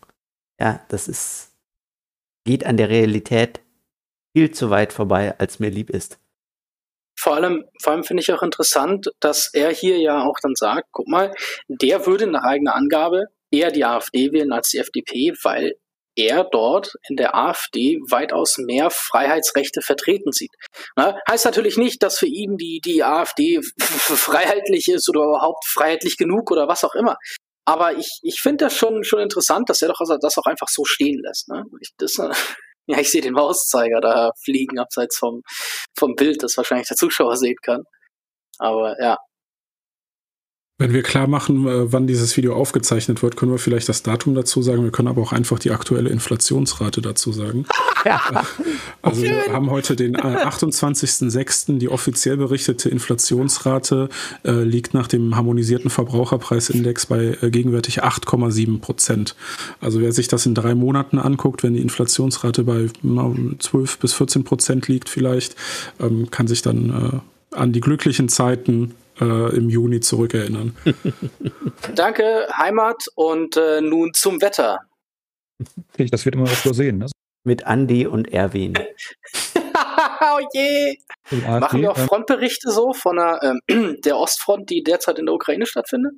Ja, 0.59 0.83
das 0.89 1.07
ist, 1.07 1.51
geht 2.45 2.65
an 2.65 2.77
der 2.77 2.89
Realität 2.89 3.61
viel 4.35 4.51
zu 4.51 4.69
weit 4.69 4.93
vorbei, 4.93 5.37
als 5.37 5.59
mir 5.59 5.69
lieb 5.69 5.89
ist. 5.89 6.19
Vor 7.19 7.33
allem, 7.33 7.65
vor 7.81 7.93
allem 7.93 8.03
finde 8.03 8.21
ich 8.21 8.31
auch 8.31 8.43
interessant, 8.43 9.11
dass 9.19 9.49
er 9.53 9.71
hier 9.71 9.97
ja 9.97 10.23
auch 10.23 10.37
dann 10.41 10.55
sagt, 10.55 10.89
guck 10.91 11.07
mal, 11.07 11.33
der 11.67 12.05
würde 12.05 12.27
nach 12.27 12.43
eigener 12.43 12.75
Angabe 12.75 13.25
eher 13.51 13.71
die 13.71 13.85
AfD 13.85 14.31
wählen 14.31 14.51
als 14.51 14.69
die 14.69 14.77
FDP, 14.77 15.33
weil 15.43 15.73
er 16.15 16.43
dort 16.43 16.95
in 17.09 17.15
der 17.15 17.35
AfD 17.35 17.99
weitaus 18.09 18.57
mehr 18.57 18.89
Freiheitsrechte 18.89 19.81
vertreten 19.81 20.31
sieht. 20.31 20.51
Na, 20.95 21.19
heißt 21.29 21.45
natürlich 21.45 21.77
nicht, 21.77 22.01
dass 22.01 22.17
für 22.17 22.27
ihn 22.27 22.57
die, 22.57 22.81
die 22.83 23.03
AfD 23.03 23.61
freiheitlich 23.79 24.87
ist 24.89 25.07
oder 25.09 25.23
überhaupt 25.23 25.65
freiheitlich 25.65 26.17
genug 26.17 26.51
oder 26.51 26.67
was 26.67 26.83
auch 26.83 26.95
immer. 26.95 27.17
Aber 27.67 27.97
ich, 27.97 28.19
ich 28.21 28.39
finde 28.39 28.65
das 28.65 28.75
schon, 28.75 29.03
schon 29.03 29.19
interessant, 29.19 29.69
dass 29.69 29.81
er 29.81 29.89
doch 29.89 29.99
also 29.99 30.17
das 30.17 30.37
auch 30.37 30.45
einfach 30.45 30.69
so 30.69 30.85
stehen 30.85 31.19
lässt. 31.21 31.49
Ne? 31.49 31.65
Ich, 31.81 31.89
das, 31.97 32.15
ja, 32.87 32.97
ich 32.97 33.11
sehe 33.11 33.21
den 33.21 33.33
Mauszeiger 33.33 33.99
da 33.99 34.31
fliegen 34.41 34.79
abseits 34.79 35.17
vom, 35.17 35.41
vom 35.97 36.15
Bild, 36.15 36.43
das 36.43 36.55
wahrscheinlich 36.55 36.87
der 36.87 36.95
Zuschauer 36.95 37.35
sehen 37.35 37.57
kann. 37.61 37.83
Aber 38.57 38.95
ja, 39.01 39.17
wenn 40.79 40.93
wir 40.93 41.01
klar 41.01 41.27
machen, 41.27 41.67
äh, 41.67 41.91
wann 41.91 42.05
dieses 42.05 42.37
Video 42.37 42.55
aufgezeichnet 42.55 43.23
wird, 43.23 43.35
können 43.35 43.51
wir 43.51 43.57
vielleicht 43.57 43.89
das 43.89 44.03
Datum 44.03 44.35
dazu 44.35 44.61
sagen. 44.61 44.83
Wir 44.83 44.91
können 44.91 45.07
aber 45.07 45.23
auch 45.23 45.33
einfach 45.33 45.57
die 45.57 45.71
aktuelle 45.71 46.09
Inflationsrate 46.09 47.01
dazu 47.01 47.31
sagen. 47.31 47.65
Ja. 48.05 48.21
Also 49.03 49.21
wir 49.21 49.53
haben 49.53 49.69
heute 49.69 49.95
den 49.95 50.17
28.06. 50.17 51.75
Äh, 51.75 51.77
die 51.77 51.87
offiziell 51.87 52.35
berichtete 52.35 52.89
Inflationsrate 52.89 54.09
äh, 54.43 54.63
liegt 54.63 54.93
nach 54.93 55.07
dem 55.07 55.35
harmonisierten 55.37 55.89
Verbraucherpreisindex 55.89 57.05
bei 57.05 57.37
äh, 57.41 57.49
gegenwärtig 57.49 58.03
8,7 58.03 58.81
Prozent. 58.81 59.35
Also 59.79 60.01
wer 60.01 60.11
sich 60.11 60.27
das 60.27 60.45
in 60.45 60.55
drei 60.55 60.75
Monaten 60.75 61.19
anguckt, 61.19 61.63
wenn 61.63 61.73
die 61.73 61.81
Inflationsrate 61.81 62.65
bei 62.65 62.87
na, 63.01 63.33
12 63.59 63.99
bis 63.99 64.13
14 64.13 64.43
Prozent 64.43 64.89
liegt 64.89 65.07
vielleicht, 65.07 65.55
ähm, 66.01 66.29
kann 66.29 66.47
sich 66.47 66.61
dann 66.61 66.89
äh, 66.89 67.55
an 67.55 67.71
die 67.71 67.81
glücklichen 67.81 68.27
Zeiten 68.27 68.93
äh, 69.19 69.55
im 69.55 69.69
Juni 69.69 69.99
zurückerinnern. 69.99 70.75
Danke, 71.95 72.47
Heimat. 72.57 73.07
Und 73.15 73.57
äh, 73.57 73.81
nun 73.81 74.13
zum 74.13 74.41
Wetter. 74.41 74.79
Das 75.97 76.25
wird 76.25 76.35
immer 76.35 76.49
was 76.49 76.63
so 76.63 76.73
sehen. 76.73 76.99
Ne? 76.99 77.07
Mit 77.43 77.65
Andi 77.65 78.05
und 78.05 78.31
Erwin. 78.31 78.73
oh 80.21 80.39
je! 80.53 80.97
Machen 81.47 81.81
wir 81.81 81.91
auch 81.91 81.97
Frontberichte 81.97 82.71
so 82.71 82.93
von 82.93 83.17
der, 83.17 83.59
ähm, 83.67 83.97
der 84.05 84.17
Ostfront, 84.17 84.69
die 84.69 84.83
derzeit 84.83 85.19
in 85.19 85.25
der 85.25 85.35
Ukraine 85.35 85.65
stattfindet? 85.65 86.13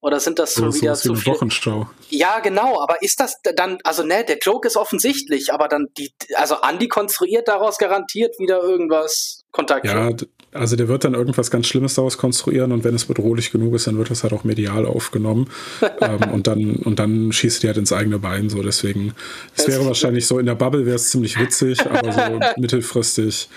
Oder 0.00 0.20
sind 0.20 0.38
das 0.38 0.54
schon 0.54 0.72
wieder 0.72 0.94
zu 0.94 1.16
viel? 1.16 1.32
Wochenstau. 1.32 1.90
Ja, 2.08 2.38
genau, 2.38 2.80
aber 2.80 3.02
ist 3.02 3.18
das 3.18 3.40
dann, 3.42 3.78
also 3.82 4.04
ne, 4.04 4.24
der 4.24 4.38
Joke 4.38 4.68
ist 4.68 4.76
offensichtlich, 4.76 5.52
aber 5.52 5.66
dann 5.66 5.88
die, 5.98 6.12
also 6.36 6.60
Andi 6.60 6.86
konstruiert 6.86 7.48
daraus 7.48 7.78
garantiert 7.78 8.38
wieder 8.38 8.62
irgendwas 8.62 9.44
Kontakt. 9.50 9.86
Ja, 9.86 10.10
also 10.52 10.76
der 10.76 10.88
wird 10.88 11.04
dann 11.04 11.14
irgendwas 11.14 11.50
ganz 11.50 11.66
Schlimmes 11.66 11.94
daraus 11.94 12.16
konstruieren 12.18 12.72
und 12.72 12.84
wenn 12.84 12.94
es 12.94 13.04
bedrohlich 13.04 13.50
genug 13.50 13.74
ist, 13.74 13.86
dann 13.86 13.98
wird 13.98 14.10
das 14.10 14.22
halt 14.22 14.32
auch 14.32 14.44
medial 14.44 14.86
aufgenommen 14.86 15.50
ähm, 16.00 16.30
und 16.32 16.46
dann 16.46 16.76
und 16.76 16.98
dann 16.98 17.32
schießt 17.32 17.62
die 17.62 17.66
halt 17.66 17.76
ins 17.76 17.92
eigene 17.92 18.18
Bein 18.18 18.48
so. 18.48 18.62
Deswegen, 18.62 19.14
es 19.56 19.68
wäre 19.68 19.84
wahrscheinlich 19.84 20.26
so 20.26 20.38
in 20.38 20.46
der 20.46 20.54
Bubble 20.54 20.86
wäre 20.86 20.96
es 20.96 21.10
ziemlich 21.10 21.38
witzig, 21.38 21.80
aber 21.86 22.12
so 22.12 22.40
mittelfristig 22.60 23.48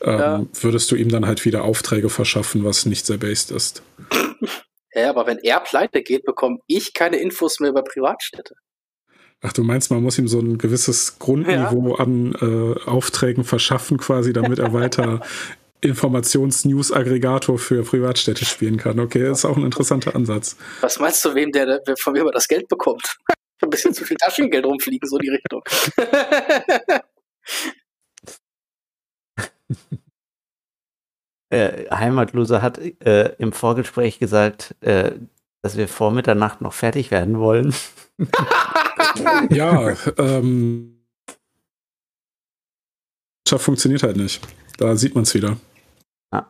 ähm, 0.00 0.18
ja. 0.18 0.46
würdest 0.60 0.90
du 0.90 0.96
ihm 0.96 1.08
dann 1.08 1.26
halt 1.26 1.44
wieder 1.44 1.64
Aufträge 1.64 2.08
verschaffen, 2.08 2.64
was 2.64 2.86
nicht 2.86 3.04
sehr 3.04 3.18
based 3.18 3.50
ist. 3.50 3.82
Ja, 4.94 5.10
aber 5.10 5.26
wenn 5.26 5.38
er 5.38 5.60
pleite 5.60 6.02
geht, 6.02 6.24
bekomme 6.24 6.58
ich 6.66 6.94
keine 6.94 7.16
Infos 7.16 7.60
mehr 7.60 7.70
über 7.70 7.82
Privatstädte. 7.82 8.54
Ach, 9.40 9.52
du 9.52 9.62
meinst, 9.62 9.92
man 9.92 10.02
muss 10.02 10.18
ihm 10.18 10.26
so 10.26 10.40
ein 10.40 10.58
gewisses 10.58 11.20
Grundniveau 11.20 11.90
ja. 11.90 12.04
an 12.04 12.34
äh, 12.40 12.88
Aufträgen 12.88 13.44
verschaffen, 13.44 13.96
quasi, 13.96 14.32
damit 14.32 14.58
er 14.58 14.72
weiter 14.72 15.20
Informations-News-Aggregator 15.80 17.58
für 17.58 17.82
Privatstädte 17.84 18.44
spielen 18.44 18.76
kann. 18.76 18.98
Okay, 18.98 19.22
das 19.22 19.38
ist 19.38 19.44
auch 19.44 19.56
ein 19.56 19.64
interessanter 19.64 20.14
Ansatz. 20.14 20.56
Was 20.80 20.98
meinst 20.98 21.24
du, 21.24 21.34
wem 21.34 21.52
der, 21.52 21.82
von 21.98 22.14
wem 22.14 22.26
er 22.26 22.32
das 22.32 22.48
Geld 22.48 22.68
bekommt? 22.68 23.18
ein 23.62 23.70
bisschen 23.70 23.94
zu 23.94 24.04
viel 24.04 24.16
Taschengeld 24.16 24.64
rumfliegen, 24.64 25.08
so 25.08 25.18
die 25.18 25.30
Richtung. 25.30 25.62
äh, 31.50 31.90
Heimatloser 31.90 32.62
hat 32.62 32.78
äh, 32.78 33.34
im 33.38 33.52
Vorgespräch 33.52 34.18
gesagt, 34.18 34.74
äh, 34.80 35.12
dass 35.62 35.76
wir 35.76 35.88
vor 35.88 36.12
Mitternacht 36.12 36.60
noch 36.60 36.72
fertig 36.72 37.10
werden 37.10 37.38
wollen. 37.40 37.74
ja, 39.50 39.96
ähm. 40.18 41.04
funktioniert 43.44 44.02
halt 44.02 44.16
nicht. 44.16 44.40
Da 44.76 44.96
sieht 44.96 45.14
man 45.14 45.22
es 45.24 45.34
wieder. 45.34 45.56
Ja 46.32 46.48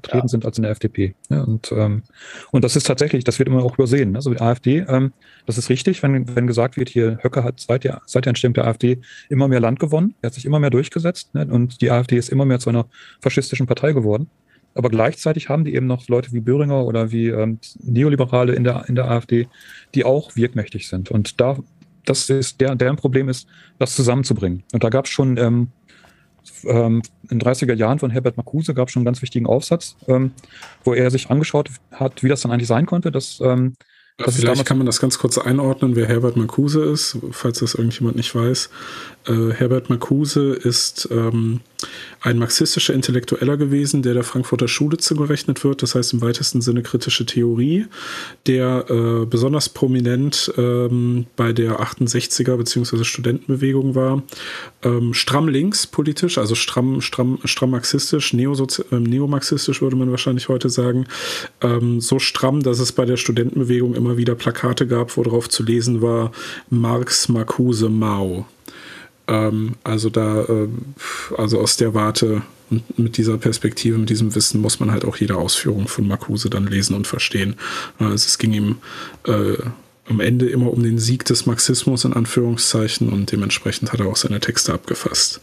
vertreten 0.00 0.26
ja. 0.26 0.28
sind 0.28 0.46
als 0.46 0.58
in 0.58 0.62
der 0.62 0.72
FDP. 0.72 1.14
Ja, 1.28 1.42
und, 1.42 1.72
ähm, 1.72 2.02
und 2.50 2.64
das 2.64 2.76
ist 2.76 2.86
tatsächlich, 2.86 3.24
das 3.24 3.38
wird 3.38 3.48
immer 3.48 3.62
auch 3.62 3.74
übersehen. 3.74 4.16
Also 4.16 4.30
die 4.30 4.40
AfD, 4.40 4.84
ähm, 4.88 5.12
das 5.46 5.58
ist 5.58 5.70
richtig, 5.70 6.02
wenn, 6.02 6.34
wenn 6.34 6.46
gesagt 6.46 6.76
wird, 6.76 6.88
hier 6.88 7.18
Höcke 7.22 7.44
hat 7.44 7.60
seit 7.60 7.84
der, 7.84 8.02
seit 8.06 8.24
der 8.24 8.30
Entstehung 8.30 8.54
der 8.54 8.66
AfD 8.66 8.98
immer 9.28 9.48
mehr 9.48 9.60
Land 9.60 9.78
gewonnen, 9.78 10.14
er 10.22 10.28
hat 10.28 10.34
sich 10.34 10.44
immer 10.44 10.60
mehr 10.60 10.70
durchgesetzt 10.70 11.34
ne, 11.34 11.46
und 11.46 11.80
die 11.80 11.90
AfD 11.90 12.16
ist 12.16 12.30
immer 12.30 12.44
mehr 12.44 12.58
zu 12.58 12.70
einer 12.70 12.86
faschistischen 13.20 13.66
Partei 13.66 13.92
geworden. 13.92 14.28
Aber 14.74 14.88
gleichzeitig 14.88 15.48
haben 15.48 15.64
die 15.64 15.74
eben 15.74 15.86
noch 15.86 16.06
Leute 16.06 16.32
wie 16.32 16.40
Böhringer 16.40 16.84
oder 16.84 17.10
wie 17.10 17.28
ähm, 17.28 17.58
Neoliberale 17.80 18.54
in 18.54 18.62
der, 18.62 18.84
in 18.88 18.94
der 18.94 19.10
AfD, 19.10 19.48
die 19.94 20.04
auch 20.04 20.36
wirkmächtig 20.36 20.88
sind. 20.88 21.10
Und 21.10 21.40
da, 21.40 21.58
das 22.04 22.30
ist 22.30 22.60
der, 22.60 22.76
deren 22.76 22.94
Problem 22.94 23.28
ist, 23.28 23.48
das 23.80 23.96
zusammenzubringen. 23.96 24.62
Und 24.72 24.84
da 24.84 24.88
gab 24.88 25.06
es 25.06 25.10
schon 25.10 25.36
ähm, 25.38 25.68
ähm, 26.64 27.02
in 27.28 27.38
den 27.38 27.40
30er 27.40 27.74
Jahren 27.74 27.98
von 27.98 28.10
Herbert 28.10 28.36
Marcuse 28.36 28.74
gab 28.74 28.88
es 28.88 28.92
schon 28.92 29.00
einen 29.00 29.06
ganz 29.06 29.22
wichtigen 29.22 29.46
Aufsatz, 29.46 29.96
ähm, 30.08 30.32
wo 30.84 30.94
er 30.94 31.10
sich 31.10 31.30
angeschaut 31.30 31.70
hat, 31.92 32.22
wie 32.22 32.28
das 32.28 32.40
dann 32.40 32.52
eigentlich 32.52 32.68
sein 32.68 32.86
konnte, 32.86 33.10
dass 33.10 33.40
ähm, 33.40 33.74
das 34.24 34.36
Vielleicht 34.36 34.64
kann 34.66 34.78
man 34.78 34.86
das 34.86 35.00
ganz 35.00 35.18
kurz 35.18 35.38
einordnen, 35.38 35.96
wer 35.96 36.06
Herbert 36.06 36.36
Marcuse 36.36 36.84
ist, 36.84 37.18
falls 37.30 37.60
das 37.60 37.74
irgendjemand 37.74 38.16
nicht 38.16 38.34
weiß. 38.34 38.70
Äh, 39.26 39.50
Herbert 39.52 39.90
Marcuse 39.90 40.54
ist 40.54 41.08
ähm, 41.10 41.60
ein 42.20 42.38
marxistischer 42.38 42.94
Intellektueller 42.94 43.56
gewesen, 43.56 44.02
der 44.02 44.14
der 44.14 44.24
Frankfurter 44.24 44.68
Schule 44.68 44.98
zugerechnet 44.98 45.64
wird, 45.64 45.82
das 45.82 45.94
heißt 45.94 46.12
im 46.12 46.20
weitesten 46.20 46.60
Sinne 46.60 46.82
kritische 46.82 47.26
Theorie, 47.26 47.86
der 48.46 48.86
äh, 48.88 49.26
besonders 49.26 49.68
prominent 49.68 50.52
ähm, 50.56 51.26
bei 51.36 51.52
der 51.52 51.80
68er 51.80 52.56
bzw. 52.56 53.04
Studentenbewegung 53.04 53.94
war, 53.94 54.22
ähm, 54.82 55.14
stramm 55.14 55.48
links 55.48 55.86
politisch, 55.86 56.38
also 56.38 56.54
stramm, 56.54 57.00
stramm, 57.00 57.38
stramm 57.44 57.70
marxistisch, 57.70 58.32
äh, 58.34 58.96
neomarxistisch 58.96 59.82
würde 59.82 59.96
man 59.96 60.10
wahrscheinlich 60.10 60.48
heute 60.48 60.68
sagen, 60.68 61.06
ähm, 61.60 62.00
so 62.00 62.18
stramm, 62.18 62.62
dass 62.62 62.78
es 62.80 62.92
bei 62.92 63.04
der 63.04 63.16
Studentenbewegung 63.16 63.94
immer 63.94 64.09
wieder 64.16 64.34
Plakate 64.34 64.86
gab, 64.86 65.16
wo 65.16 65.22
drauf 65.22 65.48
zu 65.48 65.62
lesen 65.62 66.02
war 66.02 66.32
Marx, 66.68 67.28
Marcuse, 67.28 67.88
Mao. 67.88 68.46
Ähm, 69.28 69.76
also 69.84 70.10
da, 70.10 70.42
äh, 70.42 70.68
also 71.36 71.60
aus 71.60 71.76
der 71.76 71.94
Warte 71.94 72.42
und 72.70 72.98
mit 72.98 73.16
dieser 73.16 73.36
Perspektive, 73.36 73.98
mit 73.98 74.10
diesem 74.10 74.34
Wissen 74.34 74.60
muss 74.60 74.80
man 74.80 74.92
halt 74.92 75.04
auch 75.04 75.16
jede 75.16 75.36
Ausführung 75.36 75.88
von 75.88 76.06
Marcuse 76.06 76.50
dann 76.50 76.66
lesen 76.66 76.94
und 76.94 77.06
verstehen. 77.06 77.56
Also 77.98 78.14
es 78.14 78.38
ging 78.38 78.52
ihm 78.52 78.76
äh, 79.26 79.56
am 80.08 80.20
Ende 80.20 80.48
immer 80.48 80.72
um 80.72 80.82
den 80.82 80.98
Sieg 80.98 81.24
des 81.24 81.46
Marxismus 81.46 82.04
in 82.04 82.12
Anführungszeichen 82.12 83.08
und 83.08 83.30
dementsprechend 83.32 83.92
hat 83.92 84.00
er 84.00 84.06
auch 84.06 84.16
seine 84.16 84.40
Texte 84.40 84.72
abgefasst. 84.72 85.40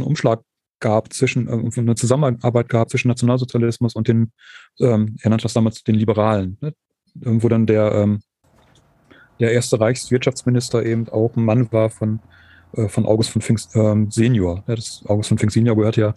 Umschlag 0.00 0.42
gab 0.82 1.14
zwischen, 1.14 1.48
äh, 1.48 1.80
eine 1.80 1.94
Zusammenarbeit 1.94 2.68
gab 2.68 2.90
zwischen 2.90 3.08
Nationalsozialismus 3.08 3.94
und 3.94 4.08
den, 4.08 4.32
ähm, 4.80 5.16
er 5.22 5.30
nannte 5.30 5.44
das 5.44 5.54
damals 5.54 5.82
den 5.82 5.94
Liberalen, 5.94 6.58
ne? 6.60 6.74
wo 7.14 7.48
dann 7.48 7.66
der 7.66 7.92
ähm, 7.92 8.20
der 9.42 9.52
erste 9.52 9.80
Reichswirtschaftsminister 9.80 10.84
eben 10.84 11.08
auch 11.08 11.36
ein 11.36 11.44
Mann 11.44 11.70
war 11.72 11.90
von, 11.90 12.20
äh, 12.74 12.88
von 12.88 13.04
August 13.06 13.30
von 13.30 13.42
Fink 13.42 13.60
ähm, 13.74 14.10
Senior. 14.10 14.62
Ja, 14.66 14.76
das, 14.76 15.02
August 15.06 15.28
von 15.28 15.38
Fink 15.38 15.52
Senior 15.52 15.76
gehört 15.76 15.96
ja 15.96 16.14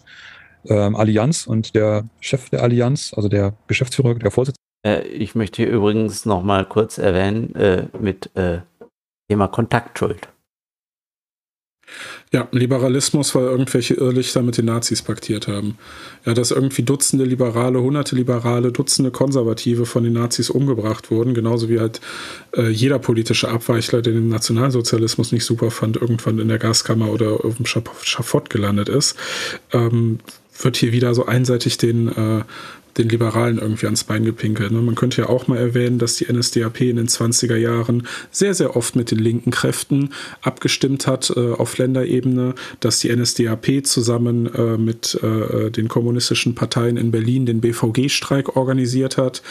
ähm, 0.66 0.94
Allianz 0.96 1.46
und 1.46 1.74
der 1.74 2.04
Chef 2.20 2.50
der 2.50 2.62
Allianz, 2.62 3.12
also 3.14 3.28
der 3.28 3.54
Geschäftsführer, 3.66 4.14
der 4.14 4.30
Vorsitzende. 4.30 4.60
Äh, 4.86 5.06
ich 5.08 5.34
möchte 5.34 5.62
hier 5.62 5.72
übrigens 5.72 6.24
noch 6.24 6.42
mal 6.42 6.64
kurz 6.64 6.98
erwähnen 6.98 7.54
äh, 7.56 7.88
mit 7.98 8.34
äh, 8.36 8.60
Thema 9.28 9.48
Kontaktschuld. 9.48 10.28
Ja, 12.36 12.48
Liberalismus, 12.52 13.34
weil 13.34 13.44
irgendwelche 13.44 13.94
Irrlichter 13.94 14.42
mit 14.42 14.58
den 14.58 14.66
Nazis 14.66 15.00
paktiert 15.00 15.48
haben. 15.48 15.78
Ja, 16.26 16.34
dass 16.34 16.50
irgendwie 16.50 16.82
Dutzende 16.82 17.24
Liberale, 17.24 17.80
hunderte 17.80 18.14
Liberale, 18.14 18.72
Dutzende 18.72 19.10
Konservative 19.10 19.86
von 19.86 20.04
den 20.04 20.12
Nazis 20.12 20.50
umgebracht 20.50 21.10
wurden, 21.10 21.32
genauso 21.32 21.70
wie 21.70 21.80
halt 21.80 22.02
äh, 22.54 22.68
jeder 22.68 22.98
politische 22.98 23.48
Abweichler, 23.48 24.02
der 24.02 24.12
den 24.12 24.28
Nationalsozialismus 24.28 25.32
nicht 25.32 25.46
super 25.46 25.70
fand, 25.70 25.96
irgendwann 25.96 26.38
in 26.38 26.48
der 26.48 26.58
Gaskammer 26.58 27.10
oder 27.10 27.42
auf 27.42 27.56
dem 27.56 27.64
Schafott 27.64 28.50
gelandet 28.50 28.90
ist, 28.90 29.16
ähm, 29.72 30.18
wird 30.62 30.76
hier 30.76 30.92
wieder 30.92 31.14
so 31.14 31.24
einseitig 31.24 31.78
den 31.78 32.08
äh, 32.08 32.44
den 32.98 33.08
Liberalen 33.08 33.58
irgendwie 33.58 33.86
ans 33.86 34.04
Bein 34.04 34.24
gepinkelt. 34.24 34.72
Ne? 34.72 34.80
Man 34.80 34.94
könnte 34.94 35.22
ja 35.22 35.28
auch 35.28 35.46
mal 35.48 35.58
erwähnen, 35.58 35.98
dass 35.98 36.16
die 36.16 36.32
NSDAP 36.32 36.80
in 36.82 36.96
den 36.96 37.08
20er 37.08 37.56
Jahren 37.56 38.06
sehr, 38.30 38.54
sehr 38.54 38.76
oft 38.76 38.96
mit 38.96 39.10
den 39.10 39.18
linken 39.18 39.50
Kräften 39.50 40.10
abgestimmt 40.42 41.06
hat 41.06 41.32
äh, 41.36 41.52
auf 41.52 41.78
Länderebene, 41.78 42.54
dass 42.80 43.00
die 43.00 43.14
NSDAP 43.14 43.86
zusammen 43.86 44.52
äh, 44.54 44.76
mit 44.78 45.18
äh, 45.22 45.70
den 45.70 45.88
kommunistischen 45.88 46.54
Parteien 46.54 46.96
in 46.96 47.10
Berlin 47.10 47.46
den 47.46 47.60
BVG-Streik 47.60 48.56
organisiert 48.56 49.16
hat. 49.16 49.42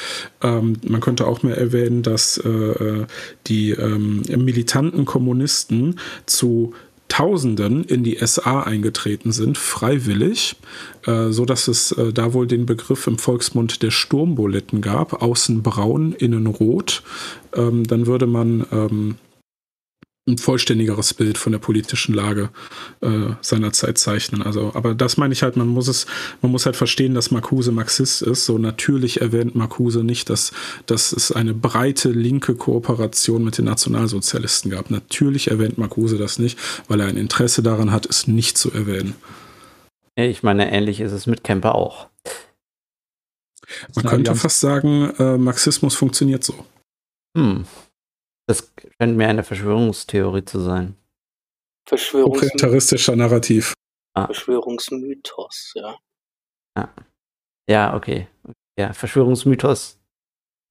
Ähm, 0.42 0.78
man 0.88 1.02
könnte 1.02 1.28
auch 1.28 1.44
mal 1.44 1.54
erwähnen, 1.54 2.04
dass 2.04 2.38
äh, 2.38 2.50
äh, 2.50 3.06
die 3.48 3.72
ähm, 3.72 4.24
militanten 4.38 5.06
Kommunisten 5.06 6.00
zu 6.26 6.74
Tausenden 7.08 7.84
in 7.84 8.04
die 8.04 8.18
SA 8.26 8.62
eingetreten 8.64 9.32
sind, 9.32 9.58
freiwillig, 9.58 10.56
äh, 11.06 11.30
so 11.30 11.46
dass 11.46 11.68
es 11.68 11.92
äh, 11.92 12.12
da 12.12 12.34
wohl 12.34 12.48
den 12.48 12.66
Begriff 12.66 13.08
im 13.08 13.18
Volksmund 13.18 13.84
der 13.84 13.92
Sturmbuletten 13.92 14.82
gab, 14.82 15.22
außen 15.22 15.62
braun, 15.64 16.14
innen 16.14 16.48
rot. 16.48 17.04
Ähm, 17.56 17.86
dann 17.86 18.08
würde 18.08 18.28
man 18.28 18.66
ähm, 18.72 19.16
ein 20.28 20.38
vollständigeres 20.40 21.14
Bild 21.14 21.38
von 21.38 21.52
der 21.52 21.60
politischen 21.60 22.16
Lage 22.16 22.50
äh, 23.02 23.34
seiner 23.42 23.74
Zeit 23.74 24.00
zeichnen. 24.00 24.42
Also, 24.42 24.72
aber 24.74 24.96
das 24.96 25.18
meine 25.18 25.34
ich 25.34 25.44
halt, 25.44 25.56
man 25.56 25.68
muss 25.68 25.88
es, 25.88 26.08
man 26.42 26.52
muss 26.52 26.66
halt 26.66 26.76
verstehen, 26.76 27.14
dass 27.14 27.30
Marcuse 27.30 27.72
Marxist 27.72 28.24
ist. 28.24 28.46
So 28.46 28.58
natürlich 28.58 29.22
erwähnt 29.22 29.56
Marcuse 29.56 30.04
nicht, 30.04 30.30
dass, 30.32 30.52
dass 30.88 31.12
es 31.12 31.32
eine 31.32 31.54
breite 31.54 32.10
linke 32.10 32.56
Kooperation 32.56 33.44
mit 33.44 33.60
den 33.60 33.66
Nationalsozialisten 33.66 34.72
gab. 34.72 34.90
Natürlich 34.90 35.52
erwähnt 35.52 35.78
Marcuse 35.78 36.18
das 36.18 36.40
nicht, 36.40 36.58
weil 36.88 37.02
er 37.02 37.08
ein 37.08 37.18
Interesse 37.18 37.62
daran 37.62 37.92
hat, 37.92 38.08
es 38.08 38.28
nicht 38.28 38.58
zu 38.58 38.72
erwähnen. 38.72 39.14
Ich 40.16 40.42
meine, 40.42 40.72
ähnlich 40.72 41.02
ist 41.02 41.12
es 41.12 41.28
mit 41.28 41.44
Kemper 41.44 41.76
auch. 41.76 42.08
Man 43.96 44.06
könnte 44.06 44.36
fast 44.36 44.60
sagen, 44.60 45.12
äh, 45.20 45.38
Marxismus 45.38 45.96
funktioniert 45.96 46.44
so. 46.44 46.66
Hm. 47.38 47.66
Das 48.48 48.72
scheint 49.00 49.18
mir 49.18 49.28
eine 49.28 49.44
Verschwörungstheorie 49.44 50.46
zu 50.46 50.60
sein. 50.60 50.96
Verschwörungsmythos. 51.88 53.08
Narrativ. 53.16 53.74
Ah. 54.14 54.26
Verschwörungsmythos, 54.26 55.74
ja. 55.76 55.98
Ah. 56.76 56.90
Ja, 57.70 57.96
okay. 57.96 58.28
Ja, 58.78 58.94
Verschwörungsmythos. 58.94 60.00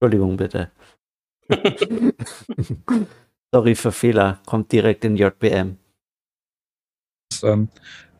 Entschuldigung, 0.01 0.37
bitte. 0.37 0.71
Sorry 3.55 3.75
für 3.75 3.93
Fehler. 3.93 4.41
Kommt 4.47 4.73
direkt 4.73 5.05
in 5.05 5.17
JBM. 5.17 5.79
Ähm, 7.43 7.69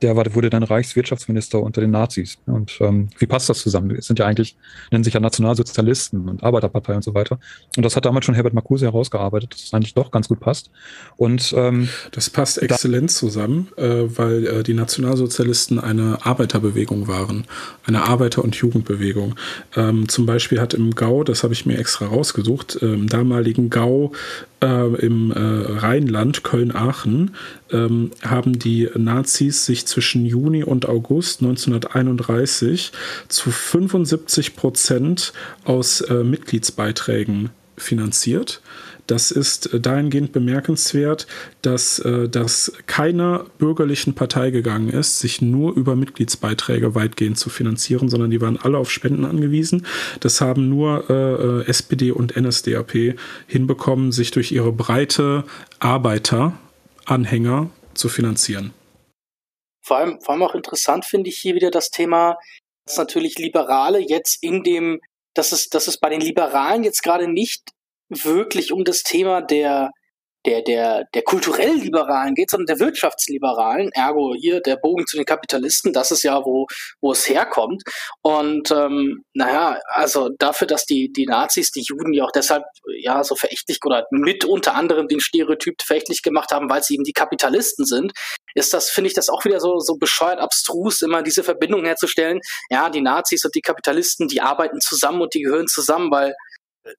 der 0.05 0.17
war, 0.17 0.35
wurde 0.35 0.51
dann 0.51 0.63
Reichswirtschaftsminister 0.63 1.63
unter 1.63 1.81
den 1.81 1.91
Nazis. 1.91 2.37
Und 2.45 2.77
ähm, 2.81 3.09
wie 3.19 3.27
passt 3.27 3.49
das 3.49 3.61
zusammen? 3.61 3.91
Es 3.93 4.07
sind 4.07 4.19
ja 4.19 4.27
eigentlich, 4.27 4.55
nennen 4.91 5.03
sich 5.03 5.15
ja 5.15 5.21
Nationalsozialisten 5.21 6.29
und 6.29 6.43
Arbeiterpartei 6.43 6.95
und 6.95 7.03
so 7.03 7.15
weiter. 7.15 7.39
Und 7.77 7.85
das 7.85 7.97
hat 7.97 8.05
damals 8.05 8.27
schon 8.27 8.35
Herbert 8.35 8.53
Marcuse 8.53 8.85
herausgearbeitet, 8.85 9.55
dass 9.55 9.65
es 9.65 9.73
eigentlich 9.73 9.95
doch 9.95 10.11
ganz 10.11 10.29
gut 10.29 10.41
passt. 10.41 10.71
Und 11.17 11.55
ähm, 11.57 11.89
das 12.13 12.29
passt 12.29 12.61
exzellent 12.61 13.11
da 13.11 13.15
zusammen, 13.15 13.69
äh, 13.77 14.05
weil 14.19 14.47
äh, 14.47 14.63
die 14.63 14.75
Nationalsozialisten 14.75 15.79
eine 15.79 16.19
Arbeiterbewegung 16.21 17.09
waren, 17.09 17.47
eine 17.87 18.03
Arbeiter- 18.03 18.45
und 18.45 18.55
Jugendbewegung. 18.55 19.37
Ähm, 19.75 20.07
zum 20.11 20.27
Beispiel 20.27 20.61
hat 20.61 20.75
im 20.75 20.95
Gau, 20.95 21.25
das 21.25 21.43
habe 21.43 21.55
ich 21.55 21.65
mir 21.65 21.79
extra 21.79 22.07
rausgesucht, 22.07 22.77
äh, 22.83 22.93
im 22.93 23.09
damaligen 23.09 23.71
Gau 23.71 24.13
äh, 24.63 24.95
im 24.97 25.31
äh, 25.31 25.39
Rheinland, 25.39 26.45
Köln-Aachen, 26.45 27.35
ähm, 27.71 28.11
haben 28.23 28.59
die 28.59 28.89
Nazis 28.95 29.67
sich 29.67 29.87
zwischen 29.87 30.25
Juni 30.25 30.65
und 30.65 30.89
August 30.89 31.43
1931 31.43 32.93
zu 33.29 33.51
75 33.51 34.57
Prozent 34.57 35.33
aus 35.65 36.01
äh, 36.03 36.25
Mitgliedsbeiträgen 36.25 37.51
finanziert. 37.77 38.61
Das 39.07 39.31
ist 39.31 39.73
äh, 39.73 39.81
dahingehend 39.81 40.33
bemerkenswert, 40.33 41.27
dass 41.63 41.99
äh, 41.99 42.29
das 42.29 42.73
keiner 42.87 43.47
bürgerlichen 43.59 44.15
Partei 44.15 44.51
gegangen 44.51 44.89
ist, 44.89 45.19
sich 45.19 45.43
nur 45.43 45.75
über 45.75 45.97
Mitgliedsbeiträge 45.97 46.95
weitgehend 46.95 47.39
zu 47.39 47.51
finanzieren, 47.51 48.09
sondern 48.09 48.31
die 48.31 48.41
waren 48.41 48.57
alle 48.57 48.79
auf 48.79 48.91
Spenden 48.91 49.25
angewiesen. 49.25 49.87
Das 50.21 50.41
haben 50.41 50.69
nur 50.69 51.11
äh, 51.11 51.13
äh 51.13 51.65
SPD 51.69 52.13
und 52.13 52.37
NSDAP 52.37 53.17
hinbekommen, 53.47 54.13
sich 54.13 54.31
durch 54.31 54.53
ihre 54.53 54.73
breite 54.73 55.45
Arbeiteranhänger 55.81 57.71
zu 57.95 58.09
finanzieren. 58.09 58.73
Vor 59.83 59.99
allem, 59.99 60.21
vor 60.21 60.33
allem 60.33 60.43
auch 60.43 60.55
interessant 60.55 61.05
finde 61.05 61.29
ich 61.29 61.37
hier 61.37 61.55
wieder 61.55 61.71
das 61.71 61.91
Thema, 61.91 62.39
dass 62.87 62.97
natürlich 62.97 63.39
Liberale 63.39 63.99
jetzt 63.99 64.43
in 64.43 64.63
dem, 64.63 65.01
dass 65.35 65.53
es, 65.53 65.69
dass 65.69 65.89
es 65.89 65.99
bei 65.99 66.09
den 66.09 66.21
Liberalen 66.21 66.85
jetzt 66.85 67.03
gerade 67.03 67.29
nicht 67.29 67.74
wirklich 68.09 68.73
um 68.73 68.85
das 68.85 69.03
Thema 69.03 69.41
der, 69.41 69.91
der, 70.47 70.63
der, 70.63 71.05
der 71.15 71.23
kulturell 71.23 71.75
Liberalen 71.75 72.35
geht, 72.35 72.51
sondern 72.51 72.77
der 72.77 72.87
Wirtschaftsliberalen, 72.87 73.91
ergo 73.93 74.35
hier 74.35 74.61
der 74.61 74.77
Bogen 74.77 75.07
zu 75.07 75.17
den 75.17 75.25
Kapitalisten, 75.25 75.93
das 75.93 76.11
ist 76.11 76.23
ja, 76.23 76.45
wo, 76.45 76.67
wo 77.01 77.13
es 77.13 77.29
herkommt. 77.29 77.83
Und 78.23 78.71
ähm, 78.71 79.25
naja, 79.33 79.81
also 79.87 80.31
dafür, 80.39 80.67
dass 80.67 80.85
die, 80.85 81.11
die 81.13 81.27
Nazis 81.27 81.71
die 81.71 81.83
Juden 81.83 82.13
ja 82.13 82.25
auch 82.25 82.33
deshalb 82.33 82.65
ja 82.99 83.25
so 83.25 83.37
verächtlich 83.37 83.79
oder 83.85 84.07
mit 84.11 84.45
unter 84.45 84.75
anderem 84.75 85.09
den 85.09 85.21
Stereotyp 85.21 85.81
verächtlich 85.83 86.23
gemacht 86.23 86.51
haben, 86.53 86.69
weil 86.69 86.83
sie 86.83 86.95
eben 86.95 87.05
die 87.05 87.13
Kapitalisten 87.13 87.87
sind, 87.87 88.13
ist 88.55 88.75
das, 88.75 88.91
finde 88.91 89.09
ich, 89.09 89.15
das 89.15 89.31
auch 89.31 89.45
wieder 89.45 89.61
so, 89.61 89.79
so 89.79 89.97
bescheuert 89.97 90.41
abstrus, 90.41 91.03
immer 91.03 91.23
diese 91.23 91.43
Verbindung 91.43 91.85
herzustellen. 91.85 92.41
Ja, 92.71 92.91
die 92.91 93.01
Nazis 93.01 93.45
und 93.45 93.55
die 93.55 93.63
Kapitalisten, 93.63 94.29
die 94.29 94.43
arbeiten 94.43 94.81
zusammen 94.81 95.23
und 95.23 95.35
die 95.35 95.41
gehören 95.41 95.67
zusammen, 95.67 96.11
weil 96.11 96.35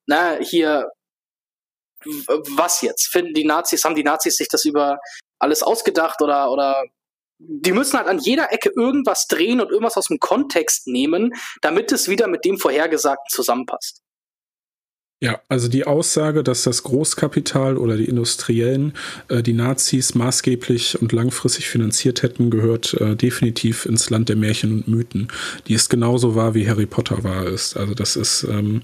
na, 0.07 0.37
hier 0.41 0.89
was 2.55 2.81
jetzt? 2.81 3.07
Finden 3.07 3.33
die 3.33 3.45
Nazis, 3.45 3.83
haben 3.83 3.95
die 3.95 4.03
Nazis 4.03 4.37
sich 4.37 4.47
das 4.47 4.65
über 4.65 4.97
alles 5.39 5.63
ausgedacht 5.63 6.21
oder, 6.21 6.51
oder 6.51 6.83
die 7.37 7.73
müssen 7.73 7.97
halt 7.97 8.07
an 8.07 8.19
jeder 8.19 8.51
Ecke 8.53 8.71
irgendwas 8.75 9.27
drehen 9.27 9.59
und 9.59 9.69
irgendwas 9.69 9.97
aus 9.97 10.07
dem 10.07 10.19
Kontext 10.19 10.87
nehmen, 10.87 11.33
damit 11.61 11.91
es 11.91 12.07
wieder 12.07 12.27
mit 12.27 12.45
dem 12.45 12.57
Vorhergesagten 12.57 13.29
zusammenpasst. 13.29 14.01
Ja, 15.21 15.39
also 15.47 15.69
die 15.69 15.87
Aussage, 15.87 16.43
dass 16.43 16.63
das 16.63 16.83
Großkapital 16.83 17.77
oder 17.77 17.95
die 17.95 18.05
Industriellen 18.05 18.93
äh, 19.29 19.41
die 19.41 19.53
Nazis 19.53 20.13
maßgeblich 20.13 21.01
und 21.01 21.13
langfristig 21.13 21.69
finanziert 21.69 22.21
hätten, 22.21 22.49
gehört 22.49 22.93
äh, 22.95 23.15
definitiv 23.15 23.85
ins 23.85 24.09
Land 24.09 24.27
der 24.27 24.35
Märchen 24.35 24.73
und 24.73 24.87
Mythen. 24.89 25.29
Die 25.67 25.73
ist 25.73 25.89
genauso 25.89 26.35
wahr, 26.35 26.53
wie 26.53 26.67
Harry 26.67 26.85
Potter 26.85 27.23
wahr 27.23 27.47
ist. 27.47 27.77
Also 27.77 27.93
das 27.93 28.17
ist 28.17 28.43
ähm, 28.43 28.81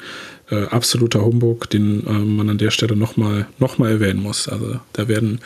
äh, 0.51 0.65
absoluter 0.65 1.25
Humbug, 1.25 1.69
den 1.69 2.05
äh, 2.05 2.11
man 2.11 2.49
an 2.49 2.57
der 2.57 2.71
Stelle 2.71 2.95
nochmal 2.95 3.47
noch 3.57 3.77
mal 3.77 3.89
erwähnen 3.89 4.21
muss. 4.21 4.47
Also 4.47 4.79
da 4.93 5.07
werden 5.07 5.39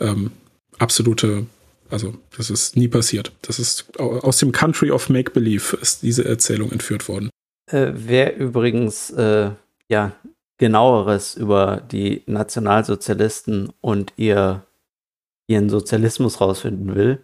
ähm, 0.00 0.30
absolute 0.78 1.46
also, 1.92 2.14
das 2.38 2.48
ist 2.48 2.74
nie 2.74 2.88
passiert. 2.88 3.32
Das 3.42 3.58
ist 3.58 3.98
aus 3.98 4.38
dem 4.38 4.50
Country 4.50 4.90
of 4.90 5.10
Make-Believe 5.10 5.76
ist 5.76 6.02
diese 6.02 6.24
Erzählung 6.24 6.72
entführt 6.72 7.06
worden. 7.06 7.28
Äh, 7.70 7.92
wer 7.92 8.34
übrigens 8.34 9.10
äh, 9.10 9.50
ja 9.90 10.12
genaueres 10.56 11.34
über 11.34 11.82
die 11.92 12.22
Nationalsozialisten 12.26 13.74
und 13.82 14.14
ihr, 14.16 14.64
ihren 15.48 15.68
Sozialismus 15.68 16.40
rausfinden 16.40 16.94
will, 16.94 17.18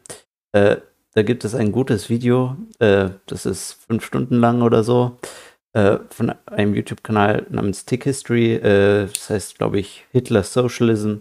äh, 0.53 0.77
da 1.15 1.23
gibt 1.23 1.47
es 1.47 1.55
ein 1.55 1.73
gutes 1.73 2.11
Video, 2.11 2.57
äh, 2.79 3.09
das 3.25 3.47
ist 3.47 3.79
fünf 3.89 4.05
Stunden 4.05 4.35
lang 4.35 4.61
oder 4.61 4.85
so, 4.85 5.19
äh, 5.79 6.01
von 6.11 6.35
einem 6.47 6.75
YouTube-Kanal 6.75 7.47
namens 7.51 7.85
Tick 7.85 8.03
History. 8.03 8.55
Äh, 8.55 9.07
das 9.07 9.31
heißt, 9.31 9.59
glaube 9.59 9.79
ich, 9.79 10.07
Hitler 10.11 10.43
Socialism. 10.43 11.19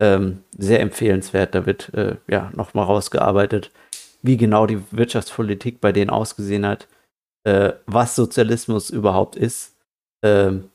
Ähm, 0.00 0.42
sehr 0.58 0.80
empfehlenswert. 0.80 1.54
Da 1.54 1.64
wird 1.64 1.94
äh, 1.94 2.16
ja 2.26 2.50
nochmal 2.56 2.86
rausgearbeitet, 2.86 3.70
wie 4.22 4.36
genau 4.36 4.66
die 4.66 4.80
Wirtschaftspolitik 4.90 5.80
bei 5.80 5.92
denen 5.92 6.10
ausgesehen 6.10 6.66
hat, 6.66 6.88
äh, 7.44 7.74
was 7.86 8.16
Sozialismus 8.16 8.90
überhaupt 8.90 9.36
ist 9.36 9.76
ähm, 10.24 10.70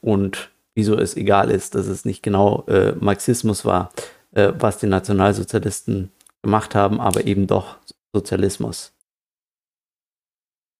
und 0.00 0.50
wieso 0.76 0.96
es 0.96 1.16
egal 1.16 1.50
ist, 1.50 1.74
dass 1.74 1.88
es 1.88 2.04
nicht 2.04 2.22
genau 2.22 2.64
äh, 2.68 2.92
Marxismus 2.92 3.64
war, 3.64 3.90
was 4.32 4.78
die 4.78 4.86
Nationalsozialisten 4.86 6.12
gemacht 6.42 6.76
haben, 6.76 7.00
aber 7.00 7.26
eben 7.26 7.48
doch 7.48 7.78
Sozialismus 8.14 8.92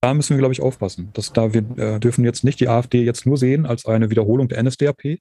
da 0.01 0.15
müssen 0.15 0.37
wir, 0.37 0.39
glaube 0.39 0.55
ich, 0.55 0.63
aufpassen. 0.63 1.11
Dass 1.13 1.33
da 1.33 1.53
wir 1.53 1.65
äh, 1.77 2.01
dürfen 2.01 2.25
jetzt 2.25 2.45
nicht 2.45 2.61
die 2.61 2.69
AfD 2.69 3.03
jetzt 3.03 3.27
nur 3.27 3.37
sehen 3.37 3.67
als 3.67 3.87
eine 3.87 4.11
Wiederholung 4.11 4.49
der 4.49 4.63
NSDAP, 4.63 5.19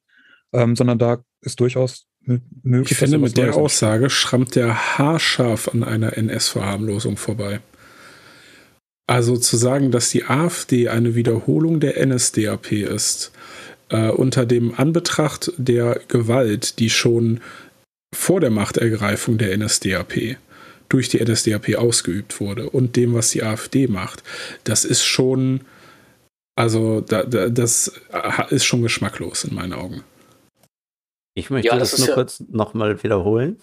ähm, 0.54 0.76
sondern 0.76 0.98
da 0.98 1.24
ist 1.42 1.60
durchaus 1.60 2.06
möglich. 2.64 2.92
Ich 2.92 2.98
finde, 2.98 3.18
mit 3.18 3.38
der 3.38 3.56
Aussage 3.56 4.10
schrammt 4.10 4.56
der 4.56 4.98
haarscharf 4.98 5.68
an 5.70 5.84
einer 5.84 6.18
NS-Verharmlosung 6.18 7.18
vorbei. 7.18 7.60
Also 9.08 9.38
zu 9.38 9.58
sagen, 9.58 9.92
dass 9.92 10.12
die 10.12 10.26
AfD 10.26 10.88
eine 10.88 11.16
Wiederholung 11.16 11.80
der 11.80 12.06
NSDAP 12.06 12.72
ist, 12.72 13.32
äh, 13.90 14.10
unter 14.10 14.46
dem 14.46 14.76
Anbetracht 14.76 15.52
der 15.58 16.00
Gewalt, 16.08 16.80
die 16.80 16.90
schon 16.90 17.42
vor 18.14 18.40
der 18.40 18.52
Machtergreifung 18.52 19.38
der 19.38 19.58
NSDAP 19.58 20.38
durch 20.90 21.10
die 21.10 21.24
NSDAP 21.24 21.76
ausgeübt 21.76 22.40
wurde 22.40 22.70
und 22.70 22.96
dem, 22.96 23.14
was 23.14 23.30
die 23.30 23.44
AfD 23.44 23.88
macht, 23.88 24.24
das 24.64 24.86
ist 24.86 25.04
schon, 25.04 25.62
also 26.56 27.02
da, 27.02 27.24
da, 27.24 27.50
das 27.50 27.94
ist 28.50 28.66
schon 28.66 28.82
geschmacklos 28.82 29.44
in 29.44 29.56
meinen 29.56 29.74
Augen. 29.74 30.04
Ich 31.36 31.50
möchte 31.50 31.70
ja, 31.70 31.78
das, 31.78 31.92
das 31.92 32.00
nur 32.02 32.10
ja 32.10 32.16
kurz 32.16 32.44
nochmal 32.50 33.02
wiederholen. 33.04 33.58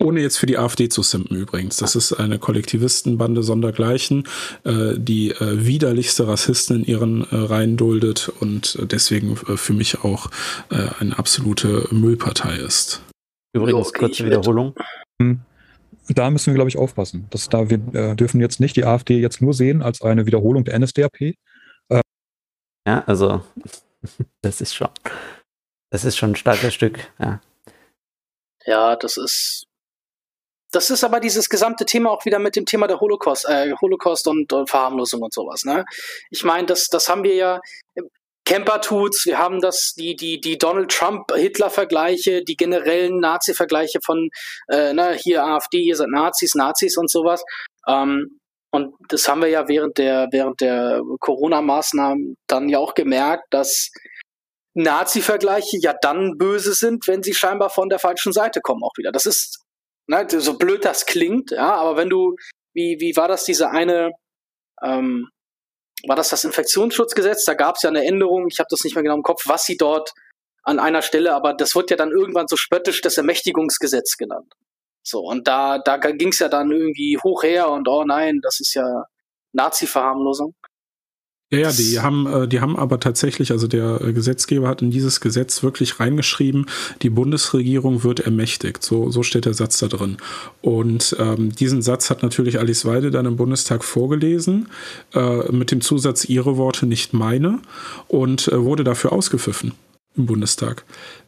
Ohne 0.00 0.20
jetzt 0.20 0.38
für 0.38 0.46
die 0.46 0.58
AfD 0.58 0.88
zu 0.88 1.02
simpen 1.02 1.36
übrigens. 1.36 1.76
Das 1.76 1.94
ist 1.94 2.12
eine 2.12 2.38
Kollektivistenbande 2.38 3.42
sondergleichen, 3.42 4.26
äh, 4.64 4.94
die 4.96 5.30
äh, 5.30 5.64
widerlichste 5.64 6.26
Rassisten 6.26 6.78
in 6.78 6.84
ihren 6.84 7.20
äh, 7.30 7.36
Reihen 7.36 7.76
duldet 7.76 8.32
und 8.40 8.78
deswegen 8.90 9.36
äh, 9.48 9.56
für 9.56 9.74
mich 9.74 10.02
auch 10.02 10.30
äh, 10.70 10.88
eine 10.98 11.16
absolute 11.18 11.86
Müllpartei 11.90 12.56
ist. 12.56 13.02
Übrigens, 13.54 13.88
okay, 13.88 13.98
kurze 13.98 14.24
Wiederholung. 14.24 14.74
Hm 15.20 15.42
da 16.14 16.30
müssen 16.30 16.52
wir, 16.52 16.54
glaube 16.54 16.68
ich, 16.68 16.78
aufpassen. 16.78 17.26
Dass 17.30 17.48
da 17.48 17.70
wir 17.70 17.78
äh, 17.94 18.16
dürfen 18.16 18.40
jetzt 18.40 18.60
nicht 18.60 18.76
die 18.76 18.84
AfD 18.84 19.18
jetzt 19.18 19.40
nur 19.40 19.54
sehen 19.54 19.82
als 19.82 20.02
eine 20.02 20.26
Wiederholung 20.26 20.64
der 20.64 20.78
NSDAP. 20.78 21.20
Äh, 21.20 22.00
ja, 22.86 23.04
also 23.06 23.42
das 24.42 24.60
ist 24.60 24.74
schon, 24.74 24.88
das 25.90 26.04
ist 26.04 26.16
schon 26.16 26.32
ein 26.32 26.36
starkes 26.36 26.74
Stück, 26.74 27.10
ja. 27.18 27.40
Ja, 28.64 28.94
das 28.94 29.16
ist, 29.16 29.66
das 30.72 30.90
ist 30.90 31.04
aber 31.04 31.20
dieses 31.20 31.48
gesamte 31.48 31.84
Thema 31.84 32.10
auch 32.10 32.24
wieder 32.24 32.38
mit 32.38 32.56
dem 32.56 32.64
Thema 32.64 32.86
der 32.86 33.00
Holocaust, 33.00 33.46
äh, 33.48 33.72
Holocaust 33.80 34.26
und, 34.28 34.52
und 34.52 34.70
Verharmlosung 34.70 35.20
und 35.20 35.34
sowas. 35.34 35.64
Ne? 35.64 35.84
Ich 36.30 36.44
meine, 36.44 36.66
das, 36.66 36.86
das 36.86 37.08
haben 37.08 37.24
wir 37.24 37.34
ja 37.34 37.60
Camper 38.52 38.82
tut's, 38.82 39.24
wir 39.24 39.38
haben 39.38 39.62
das, 39.62 39.94
die, 39.96 40.14
die, 40.14 40.38
die 40.38 40.58
Donald 40.58 40.90
Trump-Hitler-Vergleiche, 40.90 42.44
die 42.44 42.54
generellen 42.54 43.18
Nazi-Vergleiche 43.18 44.00
von, 44.04 44.28
äh, 44.68 44.92
ne, 44.92 45.14
hier 45.14 45.42
AfD, 45.42 45.78
ihr 45.78 45.96
seid 45.96 46.08
Nazis, 46.10 46.54
Nazis 46.54 46.98
und 46.98 47.10
sowas. 47.10 47.42
Ähm, 47.88 48.38
und 48.70 48.94
das 49.08 49.26
haben 49.26 49.40
wir 49.40 49.48
ja 49.48 49.68
während 49.68 49.96
der, 49.96 50.28
während 50.32 50.60
der 50.60 51.00
Corona-Maßnahmen 51.20 52.36
dann 52.46 52.68
ja 52.68 52.78
auch 52.78 52.92
gemerkt, 52.92 53.44
dass 53.48 53.90
Nazi-Vergleiche 54.74 55.78
ja 55.80 55.94
dann 55.98 56.36
böse 56.36 56.74
sind, 56.74 57.08
wenn 57.08 57.22
sie 57.22 57.32
scheinbar 57.32 57.70
von 57.70 57.88
der 57.88 58.00
falschen 58.00 58.34
Seite 58.34 58.60
kommen 58.60 58.82
auch 58.82 58.98
wieder. 58.98 59.12
Das 59.12 59.24
ist, 59.24 59.62
ne, 60.08 60.26
so 60.28 60.58
blöd 60.58 60.84
das 60.84 61.06
klingt, 61.06 61.52
ja, 61.52 61.74
aber 61.74 61.96
wenn 61.96 62.10
du, 62.10 62.36
wie, 62.74 62.98
wie 63.00 63.16
war 63.16 63.28
das 63.28 63.44
diese 63.44 63.70
eine, 63.70 64.10
ähm, 64.82 65.30
war 66.06 66.16
das 66.16 66.30
das 66.30 66.44
Infektionsschutzgesetz? 66.44 67.44
Da 67.44 67.54
gab 67.54 67.76
es 67.76 67.82
ja 67.82 67.90
eine 67.90 68.04
Änderung, 68.04 68.48
ich 68.50 68.58
habe 68.58 68.68
das 68.70 68.84
nicht 68.84 68.94
mehr 68.94 69.02
genau 69.02 69.16
im 69.16 69.22
Kopf, 69.22 69.42
was 69.46 69.64
sie 69.64 69.76
dort 69.76 70.12
an 70.64 70.78
einer 70.78 71.02
Stelle, 71.02 71.34
aber 71.34 71.54
das 71.54 71.74
wird 71.74 71.90
ja 71.90 71.96
dann 71.96 72.10
irgendwann 72.10 72.48
so 72.48 72.56
spöttisch 72.56 73.00
das 73.00 73.16
Ermächtigungsgesetz 73.16 74.16
genannt. 74.16 74.52
So, 75.04 75.20
und 75.20 75.48
da, 75.48 75.78
da 75.78 75.96
ging 75.96 76.28
es 76.28 76.38
ja 76.38 76.48
dann 76.48 76.70
irgendwie 76.70 77.18
hoch 77.22 77.42
her 77.42 77.70
und 77.70 77.88
oh 77.88 78.04
nein, 78.04 78.38
das 78.42 78.60
ist 78.60 78.74
ja 78.74 79.04
Nazi-Verharmlosung. 79.52 80.54
Ja, 81.52 81.58
ja, 81.58 81.72
die 81.72 82.00
haben, 82.00 82.26
äh, 82.26 82.48
die 82.48 82.60
haben 82.60 82.76
aber 82.76 82.98
tatsächlich, 82.98 83.52
also 83.52 83.66
der 83.66 84.00
äh, 84.00 84.14
Gesetzgeber 84.14 84.68
hat 84.68 84.80
in 84.80 84.90
dieses 84.90 85.20
Gesetz 85.20 85.62
wirklich 85.62 86.00
reingeschrieben, 86.00 86.64
die 87.02 87.10
Bundesregierung 87.10 88.04
wird 88.04 88.20
ermächtigt. 88.20 88.82
So, 88.82 89.10
so 89.10 89.22
steht 89.22 89.44
der 89.44 89.52
Satz 89.52 89.78
da 89.78 89.88
drin. 89.88 90.16
Und 90.62 91.14
ähm, 91.18 91.54
diesen 91.54 91.82
Satz 91.82 92.08
hat 92.08 92.22
natürlich 92.22 92.58
Alice 92.58 92.86
Weide 92.86 93.10
dann 93.10 93.26
im 93.26 93.36
Bundestag 93.36 93.84
vorgelesen, 93.84 94.68
äh, 95.14 95.52
mit 95.52 95.70
dem 95.70 95.82
Zusatz 95.82 96.24
ihre 96.24 96.56
Worte, 96.56 96.86
nicht 96.86 97.12
meine, 97.12 97.58
und 98.08 98.48
äh, 98.48 98.64
wurde 98.64 98.82
dafür 98.82 99.12
ausgepfiffen 99.12 99.72
im 100.16 100.26
Bundestag. 100.26 100.84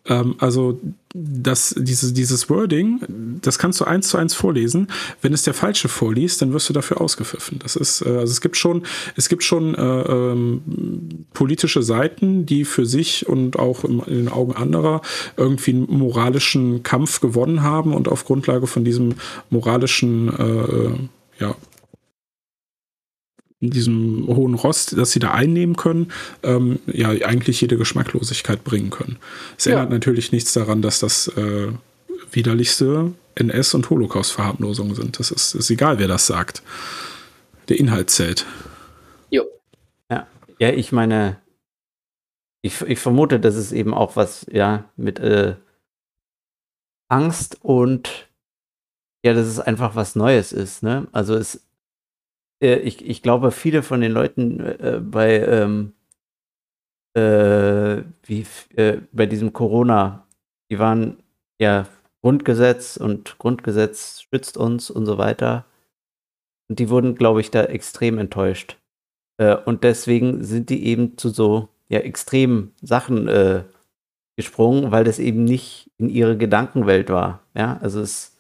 Ähm, 0.07 0.35
also 0.39 0.81
das, 1.15 1.75
diese, 1.79 2.13
dieses 2.13 2.51
Wording, 2.51 3.01
das 3.41 3.59
kannst 3.59 3.81
du 3.81 3.85
eins 3.85 4.09
zu 4.09 4.19
eins 4.19 4.35
vorlesen. 4.35 4.89
Wenn 5.23 5.33
es 5.33 5.43
der 5.43 5.55
Falsche 5.55 5.89
vorliest, 5.89 6.43
dann 6.43 6.53
wirst 6.53 6.69
du 6.69 6.73
dafür 6.73 7.01
ausgepfiffen. 7.01 7.59
Das 7.61 7.77
ist, 7.77 8.03
äh, 8.03 8.09
also 8.09 8.31
es 8.31 8.41
gibt 8.41 8.57
schon, 8.57 8.83
es 9.17 9.29
gibt 9.29 9.43
schon 9.43 9.75
äh, 9.75 9.83
ähm, 9.83 11.27
politische 11.33 11.83
Seiten, 11.83 12.47
die 12.47 12.65
für 12.65 12.85
sich 12.85 13.29
und 13.29 13.59
auch 13.59 13.85
in 13.85 14.03
den 14.07 14.29
Augen 14.29 14.55
anderer 14.55 15.01
irgendwie 15.37 15.71
einen 15.71 15.87
moralischen 15.89 16.83
Kampf 16.83 17.21
gewonnen 17.21 17.63
haben 17.63 17.95
und 17.95 18.09
auf 18.09 18.25
Grundlage 18.25 18.67
von 18.67 18.85
diesem 18.85 19.15
moralischen 19.51 20.29
äh, 20.29 21.43
ja, 21.43 21.57
diesem 23.61 24.27
hohen 24.27 24.55
Rost, 24.55 24.97
das 24.99 25.13
sie 25.13 25.21
da 25.21 25.33
einnehmen 25.33 25.77
können, 25.77 26.13
ähm, 26.43 26.81
ja 26.87 27.11
eigentlich 27.11 27.61
jede 27.61 27.77
Geschmacklosigkeit 27.77 28.65
bringen 28.65 28.91
können. 28.91 29.17
Es 29.57 29.65
ja. 29.65 29.73
ändert 29.73 29.91
natürlich 29.91 30.33
nichts 30.33 30.53
daran, 30.53 30.83
dass 30.83 31.01
das 31.01 31.29
äh, 31.29 31.69
widerlichste 32.33 33.13
NS- 33.37 33.75
und 33.75 33.91
Holocaust-Verharmlosung 33.91 34.95
sind. 34.95 35.19
Das 35.19 35.31
ist, 35.31 35.55
ist 35.55 35.71
egal, 35.71 35.99
wer 35.99 36.09
das 36.09 36.27
sagt. 36.27 36.63
Der 37.69 37.79
Inhalt 37.79 38.11
zählt. 38.11 38.47
Jo. 39.31 39.45
Ja, 40.11 40.27
ja 40.59 40.71
ich 40.71 40.93
meine, 40.93 41.41
ich, 42.63 42.81
ich 42.83 42.99
vermute, 42.99 43.41
dass 43.41 43.55
es 43.55 43.73
eben 43.73 43.95
auch 43.95 44.17
was, 44.17 44.47
ja, 44.51 44.91
mit 44.97 45.19
äh, 45.19 45.57
Angst 47.09 47.59
und 47.63 48.29
ja, 49.25 49.33
dass 49.33 49.47
es 49.47 49.59
einfach 49.59 49.97
was 49.97 50.17
Neues 50.17 50.53
ist, 50.53 50.83
ne? 50.83 51.07
Also 51.13 51.35
es, 51.35 51.64
äh, 52.63 52.77
ich, 52.77 53.05
ich 53.05 53.23
glaube, 53.23 53.51
viele 53.51 53.83
von 53.83 54.01
den 54.01 54.13
Leuten 54.13 54.61
äh, 54.61 55.01
bei, 55.03 55.41
ähm, 55.41 55.93
äh, 57.15 58.03
wie, 58.25 58.47
äh, 58.77 59.01
bei 59.13 59.27
diesem 59.27 59.53
Corona, 59.53 60.27
die 60.71 60.79
waren 60.79 61.23
ja 61.61 61.87
Grundgesetz 62.23 62.97
und 62.97 63.39
Grundgesetz 63.39 64.23
schützt 64.23 64.57
uns 64.57 64.91
und 64.91 65.07
so 65.07 65.19
weiter. 65.19 65.67
Und 66.69 66.79
die 66.79 66.89
wurden, 66.89 67.15
glaube 67.15 67.41
ich, 67.41 67.51
da 67.51 67.65
extrem 67.65 68.19
enttäuscht. 68.19 68.79
Äh, 69.39 69.57
und 69.57 69.85
deswegen 69.85 70.43
sind 70.43 70.71
die 70.71 70.87
eben 70.87 71.19
zu 71.19 71.29
so 71.29 71.69
ja, 71.89 72.01
extremen 72.01 72.75
Sachen 72.81 73.29
äh, 73.29 73.65
gesprungen, 74.37 74.91
weil 74.91 75.05
das 75.05 75.19
eben 75.19 75.45
nicht 75.45 75.91
in 75.99 76.09
ihre 76.09 76.37
Gedankenwelt 76.37 77.11
war. 77.11 77.43
Ja, 77.55 77.79
also 77.83 78.01
es 78.01 78.37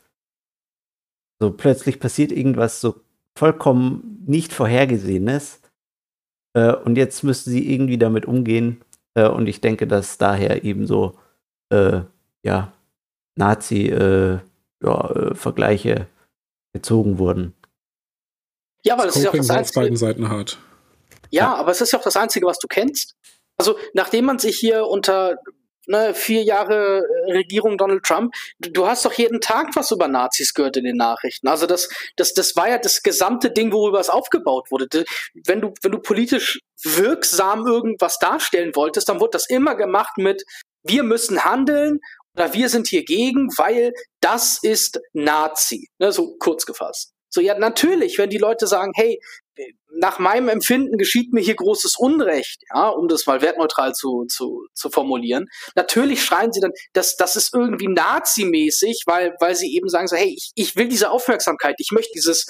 so 1.40 1.50
plötzlich 1.52 2.00
passiert 2.00 2.32
irgendwas 2.32 2.80
so 2.80 3.03
vollkommen 3.36 4.22
nicht 4.26 4.52
vorhergesehenes. 4.52 5.60
Äh, 6.54 6.74
und 6.74 6.96
jetzt 6.96 7.22
müssen 7.24 7.50
sie 7.50 7.72
irgendwie 7.72 7.98
damit 7.98 8.26
umgehen. 8.26 8.80
Äh, 9.14 9.28
und 9.28 9.46
ich 9.46 9.60
denke, 9.60 9.86
dass 9.86 10.18
daher 10.18 10.64
eben 10.64 10.86
so 10.86 11.16
äh, 11.70 12.00
ja, 12.44 12.72
Nazi-Vergleiche 13.36 15.90
äh, 15.90 16.06
gezogen 16.72 17.18
wurden. 17.18 17.54
Ja, 18.84 18.94
aber 18.94 19.04
das, 19.04 19.14
das 19.14 19.22
ist 19.22 19.24
ja 19.24 19.30
auch 19.30 19.36
das 19.36 19.50
Einzige. 19.50 19.80
auf 19.80 19.84
beiden 19.84 19.96
Seiten 19.96 20.28
hart. 20.28 20.58
Ja, 21.30 21.44
ja, 21.44 21.54
aber 21.54 21.70
es 21.72 21.80
ist 21.80 21.92
ja 21.92 21.98
auch 21.98 22.04
das 22.04 22.16
Einzige, 22.16 22.46
was 22.46 22.58
du 22.58 22.68
kennst. 22.68 23.16
Also, 23.56 23.78
nachdem 23.94 24.26
man 24.26 24.38
sich 24.38 24.58
hier 24.58 24.86
unter 24.86 25.38
ne, 25.86 26.14
vier 26.14 26.42
Jahre 26.42 27.02
äh, 27.26 27.32
Regierung 27.32 27.78
Donald 27.78 28.04
Trump, 28.04 28.34
du 28.58 28.86
hast 28.86 29.04
doch 29.04 29.12
jeden 29.12 29.40
Tag 29.40 29.74
was 29.74 29.90
über 29.90 30.08
Nazis 30.08 30.54
gehört 30.54 30.76
in 30.76 30.84
den 30.84 30.96
Nachrichten. 30.96 31.48
Also 31.48 31.66
das, 31.66 31.88
das, 32.16 32.34
das 32.34 32.56
war 32.56 32.68
ja 32.68 32.78
das 32.78 33.02
gesamte 33.02 33.50
Ding, 33.50 33.72
worüber 33.72 34.00
es 34.00 34.10
aufgebaut 34.10 34.70
wurde. 34.70 35.04
Wenn 35.46 35.60
du, 35.60 35.72
wenn 35.82 35.92
du 35.92 35.98
politisch 35.98 36.60
wirksam 36.82 37.66
irgendwas 37.66 38.18
darstellen 38.18 38.74
wolltest, 38.74 39.08
dann 39.08 39.20
wurde 39.20 39.32
das 39.32 39.48
immer 39.48 39.74
gemacht 39.74 40.16
mit, 40.16 40.44
wir 40.82 41.02
müssen 41.02 41.44
handeln 41.44 41.98
oder 42.36 42.52
wir 42.52 42.68
sind 42.68 42.88
hier 42.88 43.04
gegen, 43.04 43.48
weil 43.56 43.92
das 44.20 44.58
ist 44.62 45.00
Nazi. 45.12 45.88
Ne, 45.98 46.12
so 46.12 46.36
kurz 46.38 46.66
gefasst. 46.66 47.12
So, 47.30 47.40
ja, 47.40 47.58
natürlich, 47.58 48.18
wenn 48.18 48.30
die 48.30 48.38
Leute 48.38 48.66
sagen, 48.68 48.92
hey, 48.94 49.18
nach 49.96 50.18
meinem 50.18 50.48
Empfinden 50.48 50.98
geschieht 50.98 51.32
mir 51.32 51.40
hier 51.40 51.54
großes 51.54 51.96
Unrecht, 51.96 52.62
ja, 52.74 52.88
um 52.88 53.08
das 53.08 53.26
mal 53.26 53.42
wertneutral 53.42 53.92
zu, 53.92 54.24
zu, 54.28 54.66
zu 54.74 54.90
formulieren. 54.90 55.46
Natürlich 55.74 56.24
schreien 56.24 56.52
sie 56.52 56.60
dann, 56.60 56.72
dass 56.92 57.16
das 57.16 57.36
ist 57.36 57.54
irgendwie 57.54 57.88
nazimäßig, 57.88 59.02
weil, 59.06 59.34
weil 59.40 59.54
sie 59.54 59.74
eben 59.74 59.88
sagen 59.88 60.08
so, 60.08 60.16
hey, 60.16 60.34
ich, 60.36 60.50
ich 60.54 60.76
will 60.76 60.88
diese 60.88 61.10
Aufmerksamkeit, 61.10 61.76
ich 61.78 61.90
möchte 61.92 62.12
dieses, 62.14 62.46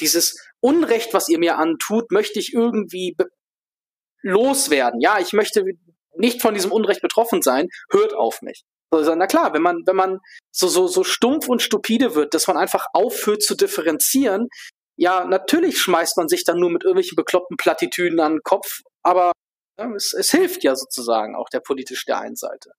dieses 0.00 0.36
Unrecht, 0.60 1.14
was 1.14 1.28
ihr 1.28 1.38
mir 1.38 1.58
antut, 1.58 2.10
möchte 2.10 2.38
ich 2.38 2.52
irgendwie 2.52 3.16
loswerden. 4.22 5.00
Ja, 5.00 5.18
ich 5.18 5.32
möchte 5.32 5.64
nicht 6.16 6.42
von 6.42 6.54
diesem 6.54 6.72
Unrecht 6.72 7.00
betroffen 7.00 7.42
sein, 7.42 7.68
hört 7.90 8.14
auf 8.14 8.42
mich. 8.42 8.62
Also, 8.90 9.14
na 9.14 9.26
klar, 9.26 9.54
wenn 9.54 9.62
man, 9.62 9.82
wenn 9.86 9.96
man 9.96 10.18
so, 10.50 10.68
so, 10.68 10.86
so 10.86 11.02
stumpf 11.02 11.48
und 11.48 11.62
stupide 11.62 12.14
wird, 12.14 12.34
dass 12.34 12.46
man 12.46 12.58
einfach 12.58 12.86
aufhört 12.92 13.42
zu 13.42 13.54
differenzieren, 13.54 14.48
ja, 14.96 15.24
natürlich 15.24 15.78
schmeißt 15.78 16.16
man 16.16 16.28
sich 16.28 16.44
dann 16.44 16.58
nur 16.58 16.70
mit 16.70 16.84
irgendwelchen 16.84 17.16
bekloppten 17.16 17.56
Plattitüden 17.56 18.20
an 18.20 18.34
den 18.34 18.42
Kopf, 18.42 18.82
aber 19.02 19.32
ja, 19.78 19.90
es, 19.94 20.12
es 20.12 20.30
hilft 20.30 20.64
ja 20.64 20.76
sozusagen 20.76 21.34
auch 21.34 21.48
der 21.48 21.60
politisch 21.60 22.04
der 22.04 22.20
einen 22.20 22.36
Seite. 22.36 22.72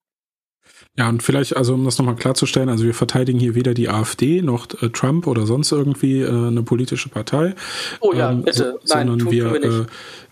Ja, 0.97 1.09
und 1.09 1.23
vielleicht, 1.23 1.57
also 1.57 1.73
um 1.73 1.85
das 1.85 1.97
nochmal 1.97 2.15
klarzustellen, 2.15 2.69
also 2.69 2.83
wir 2.83 2.93
verteidigen 2.93 3.39
hier 3.39 3.55
weder 3.55 3.73
die 3.73 3.89
AfD 3.89 4.41
noch 4.41 4.67
äh, 4.81 4.89
Trump 4.89 5.27
oder 5.27 5.45
sonst 5.45 5.71
irgendwie 5.71 6.21
äh, 6.21 6.29
eine 6.29 6.63
politische 6.63 7.09
Partei. 7.09 7.55
Oh 7.99 8.13
ja, 8.13 8.31
ähm, 8.31 8.43
bitte. 8.43 8.77
So, 8.83 8.95
Nein, 8.95 9.07
sondern 9.07 9.31
wir, 9.31 9.53
wir, 9.53 9.63
äh, 9.63 9.85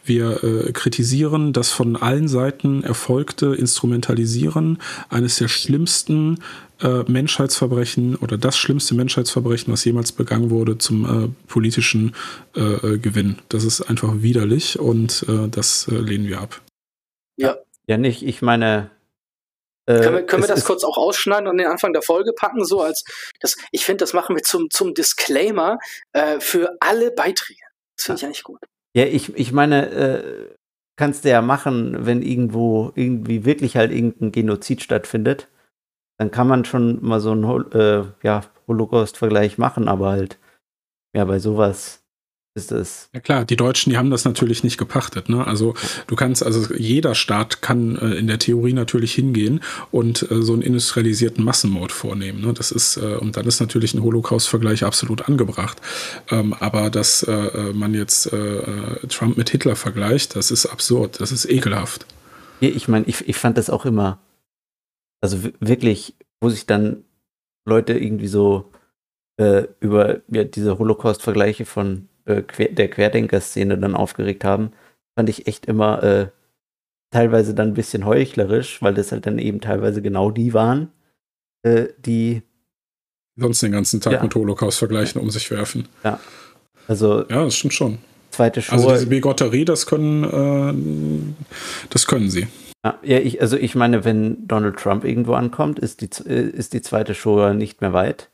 wir 0.04 0.44
äh, 0.44 0.72
kritisieren 0.72 1.52
das 1.52 1.72
von 1.72 1.96
allen 1.96 2.28
Seiten 2.28 2.84
erfolgte 2.84 3.56
Instrumentalisieren 3.56 4.80
eines 5.10 5.38
der 5.38 5.48
schlimmsten 5.48 6.40
äh, 6.82 7.04
Menschheitsverbrechen 7.10 8.16
oder 8.16 8.38
das 8.38 8.58
schlimmste 8.58 8.96
Menschheitsverbrechen, 8.96 9.72
was 9.72 9.86
jemals 9.86 10.12
begangen 10.12 10.50
wurde, 10.50 10.78
zum 10.78 11.06
äh, 11.06 11.28
politischen 11.48 12.16
äh, 12.56 12.98
Gewinn. 12.98 13.40
Das 13.50 13.64
ist 13.64 13.82
einfach 13.82 14.22
widerlich 14.22 14.80
und 14.80 15.26
äh, 15.28 15.48
das 15.50 15.88
äh, 15.88 15.96
lehnen 15.96 16.28
wir 16.28 16.42
ab. 16.42 16.62
Ja. 17.38 17.58
Ja, 17.88 17.98
nicht. 17.98 18.24
Ich 18.24 18.42
meine, 18.42 18.92
äh, 19.86 20.00
können 20.00 20.16
wir, 20.16 20.26
können 20.26 20.44
wir 20.44 20.48
das 20.48 20.66
kurz 20.66 20.84
auch 20.84 20.98
ausschneiden 20.98 21.48
und 21.48 21.58
den 21.58 21.68
Anfang 21.68 21.94
der 21.94 22.02
Folge 22.02 22.34
packen, 22.34 22.64
so 22.66 22.82
als 22.82 23.04
das, 23.40 23.58
ich 23.72 23.86
finde, 23.86 24.04
das 24.04 24.14
machen 24.14 24.36
wir 24.36 24.44
zum, 24.44 24.70
zum 24.70 24.94
Disclaimer 24.94 25.80
äh, 26.14 26.40
für 26.40 26.78
alle 26.80 27.12
Beiträge. 27.12 27.62
Das 27.98 28.06
finde 28.06 28.20
ich 28.20 28.26
eigentlich 28.26 28.44
gut. 28.44 28.60
Ja, 28.94 29.06
ich, 29.06 29.36
ich 29.36 29.52
meine, 29.52 29.90
äh, 29.90 30.56
kannst 30.98 31.26
du 31.26 31.30
ja 31.30 31.42
machen, 31.42 32.06
wenn 32.06 32.22
irgendwo 32.22 32.92
irgendwie 32.96 33.46
wirklich 33.46 33.76
halt 33.76 33.92
irgendein 33.92 34.32
Genozid 34.32 34.84
stattfindet, 34.84 35.48
dann 36.22 36.30
kann 36.30 36.48
man 36.48 36.66
schon 36.66 37.04
mal 37.04 37.20
so 37.20 37.32
einen 37.32 37.72
äh, 37.72 38.04
ja, 38.22 38.44
Holocaust-Vergleich 38.68 39.58
machen, 39.58 39.88
aber 39.88 40.12
halt, 40.12 40.38
ja, 41.16 41.26
bei 41.26 41.40
sowas 41.40 42.04
ist 42.54 42.72
es. 42.72 43.10
Ja 43.12 43.22
klar, 43.22 43.44
die 43.44 43.56
Deutschen, 43.56 43.90
die 43.90 43.98
haben 43.98 44.12
das 44.12 44.24
natürlich 44.24 44.64
nicht 44.64 44.78
gepachtet. 44.78 45.30
Ne? 45.30 45.48
Also 45.48 45.74
du 46.06 46.16
kannst, 46.16 46.46
also 46.46 46.76
jeder 46.76 47.16
Staat 47.16 47.64
kann 47.64 47.96
äh, 47.96 48.14
in 48.20 48.28
der 48.28 48.38
Theorie 48.38 48.74
natürlich 48.74 49.16
hingehen 49.16 49.62
und 49.90 50.30
äh, 50.30 50.44
so 50.44 50.54
einen 50.54 50.62
industrialisierten 50.62 51.44
Massenmord 51.44 51.92
vornehmen. 51.92 52.42
Ne? 52.42 52.54
Das 52.54 52.72
ist, 52.72 52.98
äh, 52.98 53.16
und 53.16 53.36
dann 53.36 53.48
ist 53.48 53.60
natürlich 53.60 53.96
ein 53.96 54.04
Holocaust-Vergleich 54.04 54.84
absolut 54.84 55.28
angebracht. 55.28 55.82
Ähm, 56.30 56.54
aber 56.54 56.92
dass 56.92 57.24
äh, 57.24 57.32
äh, 57.32 57.74
man 57.74 57.96
jetzt 57.96 58.32
äh, 58.32 59.08
Trump 59.08 59.38
mit 59.38 59.50
Hitler 59.50 59.76
vergleicht, 59.76 60.36
das 60.36 60.52
ist 60.52 60.68
absurd, 60.68 61.20
das 61.20 61.32
ist 61.32 61.50
ekelhaft. 61.50 62.06
Ich 62.60 62.88
meine, 62.88 63.06
ich, 63.08 63.28
ich 63.28 63.38
fand 63.38 63.58
das 63.58 63.72
auch 63.72 63.88
immer, 63.88 64.20
also 65.22 65.38
wirklich, 65.60 66.16
wo 66.40 66.50
sich 66.50 66.66
dann 66.66 67.04
Leute 67.66 67.94
irgendwie 67.94 68.28
so 68.28 68.72
über 69.80 70.20
ja, 70.28 70.44
diese 70.44 70.78
Holocaust-Vergleiche 70.78 71.66
von 71.66 72.10
äh, 72.26 72.44
der 72.70 72.90
Querdenker-Szene 72.90 73.78
dann 73.78 73.96
aufgeregt 73.96 74.44
haben, 74.44 74.72
fand 75.18 75.30
ich 75.30 75.48
echt 75.48 75.66
immer 75.66 76.04
äh, 76.04 76.28
teilweise 77.12 77.54
dann 77.54 77.70
ein 77.70 77.74
bisschen 77.74 78.06
heuchlerisch, 78.06 78.82
weil 78.82 78.94
das 78.94 79.12
halt 79.12 79.26
dann 79.26 79.40
eben 79.40 79.60
teilweise 79.60 80.02
genau 80.02 80.32
die 80.32 80.54
waren, 80.54 80.92
äh, 81.64 81.88
die 82.06 82.44
sonst 83.36 83.64
den 83.64 83.72
ganzen 83.72 84.02
Tag 84.02 84.14
ja. 84.14 84.24
mit 84.24 84.36
Holocaust 84.36 84.78
vergleichen, 84.78 85.20
um 85.20 85.30
sich 85.30 85.50
werfen. 85.50 85.88
Ja. 86.04 86.20
Also. 86.88 87.28
Ja, 87.28 87.44
das 87.44 87.56
stimmt 87.56 87.74
schon. 87.74 87.98
Zweite 88.30 88.62
Show. 88.62 88.74
Also 88.74 88.92
diese 88.92 89.08
Bigotterie, 89.08 89.66
das 89.66 89.86
können, 89.86 91.34
äh, 91.34 91.88
das 91.90 92.08
können 92.08 92.30
sie. 92.30 92.48
Ja, 92.84 92.98
ich, 93.04 93.42
also 93.42 93.58
ich 93.58 93.76
meine, 93.76 94.06
wenn 94.06 94.48
Donald 94.48 94.78
Trump 94.78 95.04
irgendwo 95.04 95.34
ankommt, 95.34 95.78
ist 95.78 96.02
die, 96.02 96.10
äh, 96.28 96.50
ist 96.50 96.74
die 96.74 96.82
zweite 96.82 97.14
Show 97.14 97.54
nicht 97.54 97.82
mehr 97.82 97.94
weit. 97.94 98.32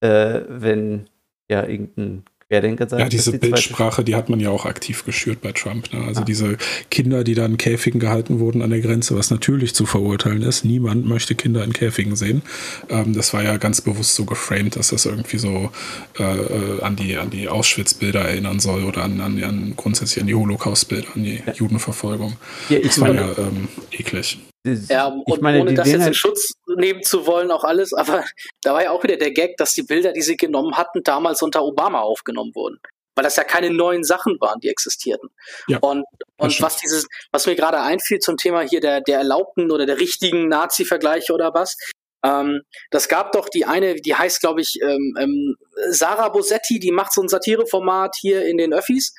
Äh, 0.00 0.42
wenn 0.48 1.08
ja 1.50 1.66
irgendein 1.66 2.24
Querdenker 2.52 2.86
sein. 2.86 3.00
Ja, 3.00 3.08
diese 3.08 3.32
die 3.32 3.38
Bildsprache, 3.38 4.04
die 4.04 4.14
hat 4.14 4.28
man 4.28 4.38
ja 4.38 4.50
auch 4.50 4.66
aktiv 4.66 5.06
geschürt 5.06 5.40
bei 5.40 5.52
Trump. 5.52 5.90
Ne? 5.90 6.04
Also 6.04 6.20
ah. 6.20 6.24
diese 6.24 6.58
Kinder, 6.90 7.24
die 7.24 7.34
dann 7.34 7.52
in 7.52 7.56
Käfigen 7.56 7.98
gehalten 7.98 8.40
wurden 8.40 8.60
an 8.60 8.68
der 8.68 8.80
Grenze, 8.80 9.16
was 9.16 9.30
natürlich 9.30 9.74
zu 9.74 9.86
verurteilen 9.86 10.42
ist. 10.42 10.62
Niemand 10.62 11.06
möchte 11.06 11.34
Kinder 11.34 11.64
in 11.64 11.72
Käfigen 11.72 12.14
sehen. 12.14 12.42
Ähm, 12.90 13.14
das 13.14 13.32
war 13.32 13.42
ja 13.42 13.56
ganz 13.56 13.80
bewusst 13.80 14.14
so 14.16 14.26
geframed, 14.26 14.76
dass 14.76 14.88
das 14.88 15.06
irgendwie 15.06 15.38
so 15.38 15.70
äh, 16.18 16.22
äh 16.22 16.82
an 16.82 16.96
die, 16.96 17.16
an 17.16 17.30
die 17.30 17.48
Auschwitz-Bilder 17.48 18.20
erinnern 18.20 18.60
soll 18.60 18.84
oder 18.84 19.02
an, 19.02 19.20
an, 19.22 19.42
an 19.42 19.72
grundsätzlich 19.74 20.20
an 20.20 20.26
die 20.26 20.34
Holocaust-Bilder, 20.34 21.08
an 21.14 21.24
die 21.24 21.42
ja. 21.46 21.54
Judenverfolgung. 21.54 22.34
Ja, 22.68 22.80
das 22.80 23.00
war 23.00 23.14
ja 23.14 23.30
ähm, 23.38 23.68
eklig. 23.92 24.38
Ja, 24.64 25.08
und 25.08 25.42
meine, 25.42 25.60
ohne 25.60 25.74
das 25.74 25.90
jetzt 25.90 26.06
in 26.06 26.14
Schutz 26.14 26.54
nehmen 26.76 27.02
zu 27.02 27.26
wollen, 27.26 27.50
auch 27.50 27.64
alles, 27.64 27.92
aber 27.92 28.24
da 28.62 28.74
war 28.74 28.84
ja 28.84 28.90
auch 28.90 29.02
wieder 29.02 29.16
der 29.16 29.32
Gag, 29.32 29.56
dass 29.56 29.72
die 29.72 29.82
Bilder, 29.82 30.12
die 30.12 30.22
sie 30.22 30.36
genommen 30.36 30.76
hatten, 30.76 31.02
damals 31.02 31.42
unter 31.42 31.64
Obama 31.64 32.00
aufgenommen 32.00 32.54
wurden. 32.54 32.78
Weil 33.14 33.24
das 33.24 33.36
ja 33.36 33.44
keine 33.44 33.70
neuen 33.70 34.04
Sachen 34.04 34.40
waren, 34.40 34.60
die 34.60 34.68
existierten. 34.68 35.30
Ja, 35.68 35.78
und 35.80 36.04
und 36.38 36.60
was 36.62 36.76
dieses, 36.78 37.06
was 37.30 37.46
mir 37.46 37.56
gerade 37.56 37.80
einfiel 37.80 38.20
zum 38.20 38.36
Thema 38.36 38.62
hier 38.62 38.80
der, 38.80 39.00
der 39.00 39.18
erlaubten 39.18 39.70
oder 39.70 39.84
der 39.84 39.98
richtigen 39.98 40.48
Nazi-Vergleiche 40.48 41.32
oder 41.32 41.52
was, 41.52 41.76
ähm, 42.24 42.62
das 42.90 43.08
gab 43.08 43.32
doch 43.32 43.48
die 43.48 43.64
eine, 43.64 43.96
die 43.96 44.14
heißt, 44.14 44.40
glaube 44.40 44.60
ich, 44.60 44.80
ähm, 44.80 45.16
ähm, 45.18 45.56
Sarah 45.90 46.28
Bosetti, 46.28 46.78
die 46.78 46.92
macht 46.92 47.12
so 47.12 47.20
ein 47.20 47.28
Satireformat 47.28 48.16
hier 48.20 48.46
in 48.46 48.58
den 48.58 48.72
Öffis. 48.72 49.14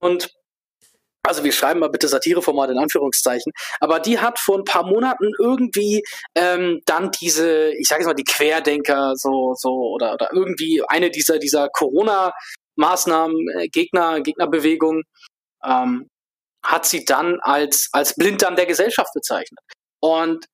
Und 0.00 0.32
also 1.22 1.44
wir 1.44 1.52
schreiben 1.52 1.80
mal 1.80 1.90
bitte 1.90 2.08
Satireformat 2.08 2.70
in 2.70 2.78
Anführungszeichen, 2.78 3.52
aber 3.80 4.00
die 4.00 4.18
hat 4.18 4.38
vor 4.38 4.58
ein 4.58 4.64
paar 4.64 4.84
Monaten 4.84 5.32
irgendwie 5.38 6.02
ähm, 6.34 6.80
dann 6.86 7.10
diese, 7.10 7.72
ich 7.74 7.88
sage 7.88 8.00
jetzt 8.02 8.08
mal 8.08 8.14
die 8.14 8.24
Querdenker 8.24 9.12
so 9.16 9.54
so 9.56 9.70
oder 9.94 10.14
oder 10.14 10.30
irgendwie 10.32 10.82
eine 10.88 11.10
dieser 11.10 11.38
dieser 11.38 11.68
Corona 11.68 12.32
Maßnahmen 12.76 13.36
äh, 13.58 13.68
Gegner 13.68 14.20
Gegnerbewegung 14.20 15.02
ähm, 15.64 16.08
hat 16.64 16.86
sie 16.86 17.04
dann 17.04 17.38
als 17.40 17.88
als 17.92 18.14
Blinddarm 18.14 18.56
der 18.56 18.66
Gesellschaft 18.66 19.12
bezeichnet. 19.14 19.60
Und 20.00 20.46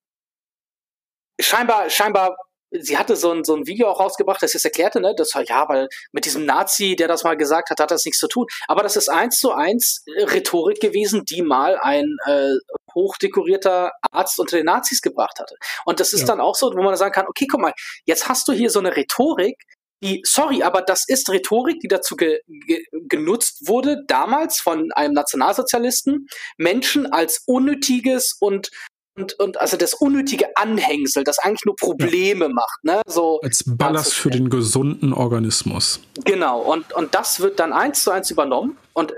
scheinbar 1.40 1.90
scheinbar 1.90 2.36
sie 2.70 2.98
hatte 2.98 3.16
so 3.16 3.32
ein, 3.32 3.44
so 3.44 3.54
ein 3.54 3.66
Video 3.66 3.88
auch 3.88 4.00
rausgebracht, 4.00 4.42
das 4.42 4.52
jetzt 4.52 4.64
erklärte, 4.64 5.00
ne, 5.00 5.14
das 5.16 5.32
ja, 5.48 5.68
weil 5.68 5.88
mit 6.12 6.24
diesem 6.24 6.44
Nazi, 6.44 6.96
der 6.96 7.08
das 7.08 7.24
mal 7.24 7.36
gesagt 7.36 7.70
hat, 7.70 7.80
hat 7.80 7.90
das 7.90 8.04
nichts 8.04 8.18
zu 8.18 8.28
tun. 8.28 8.46
Aber 8.68 8.82
das 8.82 8.96
ist 8.96 9.08
eins 9.08 9.38
zu 9.38 9.52
eins 9.52 10.02
äh, 10.16 10.24
Rhetorik 10.24 10.80
gewesen, 10.80 11.24
die 11.24 11.42
mal 11.42 11.78
ein 11.80 12.16
äh, 12.26 12.54
hochdekorierter 12.94 13.92
Arzt 14.10 14.38
unter 14.40 14.56
den 14.56 14.66
Nazis 14.66 15.02
gebracht 15.02 15.38
hatte. 15.38 15.54
Und 15.84 16.00
das 16.00 16.12
ist 16.12 16.20
ja. 16.20 16.26
dann 16.26 16.40
auch 16.40 16.54
so, 16.54 16.72
wo 16.74 16.82
man 16.82 16.96
sagen 16.96 17.12
kann, 17.12 17.26
okay, 17.28 17.46
guck 17.50 17.60
mal, 17.60 17.74
jetzt 18.06 18.28
hast 18.28 18.48
du 18.48 18.52
hier 18.52 18.70
so 18.70 18.78
eine 18.78 18.96
Rhetorik, 18.96 19.56
die, 20.02 20.20
sorry, 20.24 20.62
aber 20.62 20.82
das 20.82 21.04
ist 21.06 21.30
Rhetorik, 21.30 21.80
die 21.80 21.88
dazu 21.88 22.16
ge, 22.16 22.40
ge, 22.46 22.84
genutzt 23.08 23.66
wurde, 23.66 24.04
damals 24.06 24.60
von 24.60 24.92
einem 24.92 25.14
Nationalsozialisten, 25.14 26.26
Menschen 26.58 27.06
als 27.06 27.42
unnötiges 27.46 28.36
und 28.38 28.70
und, 29.16 29.38
und 29.38 29.60
also 29.60 29.76
das 29.76 29.94
unnötige 29.94 30.56
Anhängsel, 30.56 31.24
das 31.24 31.38
eigentlich 31.38 31.64
nur 31.64 31.76
Probleme 31.76 32.46
ja. 32.46 32.52
macht. 32.52 32.84
Ne? 32.84 33.02
So 33.06 33.40
Als 33.42 33.64
Ballast 33.66 34.14
für 34.14 34.30
den 34.30 34.50
gesunden 34.50 35.12
Organismus. 35.12 36.00
Genau, 36.24 36.60
und, 36.60 36.92
und 36.92 37.14
das 37.14 37.40
wird 37.40 37.58
dann 37.58 37.72
eins 37.72 38.04
zu 38.04 38.10
eins 38.10 38.30
übernommen. 38.30 38.76
Und 38.92 39.12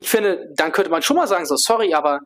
ich 0.00 0.08
finde, 0.08 0.52
dann 0.54 0.72
könnte 0.72 0.90
man 0.90 1.02
schon 1.02 1.16
mal 1.16 1.26
sagen, 1.26 1.46
so, 1.46 1.56
sorry, 1.56 1.94
aber 1.94 2.20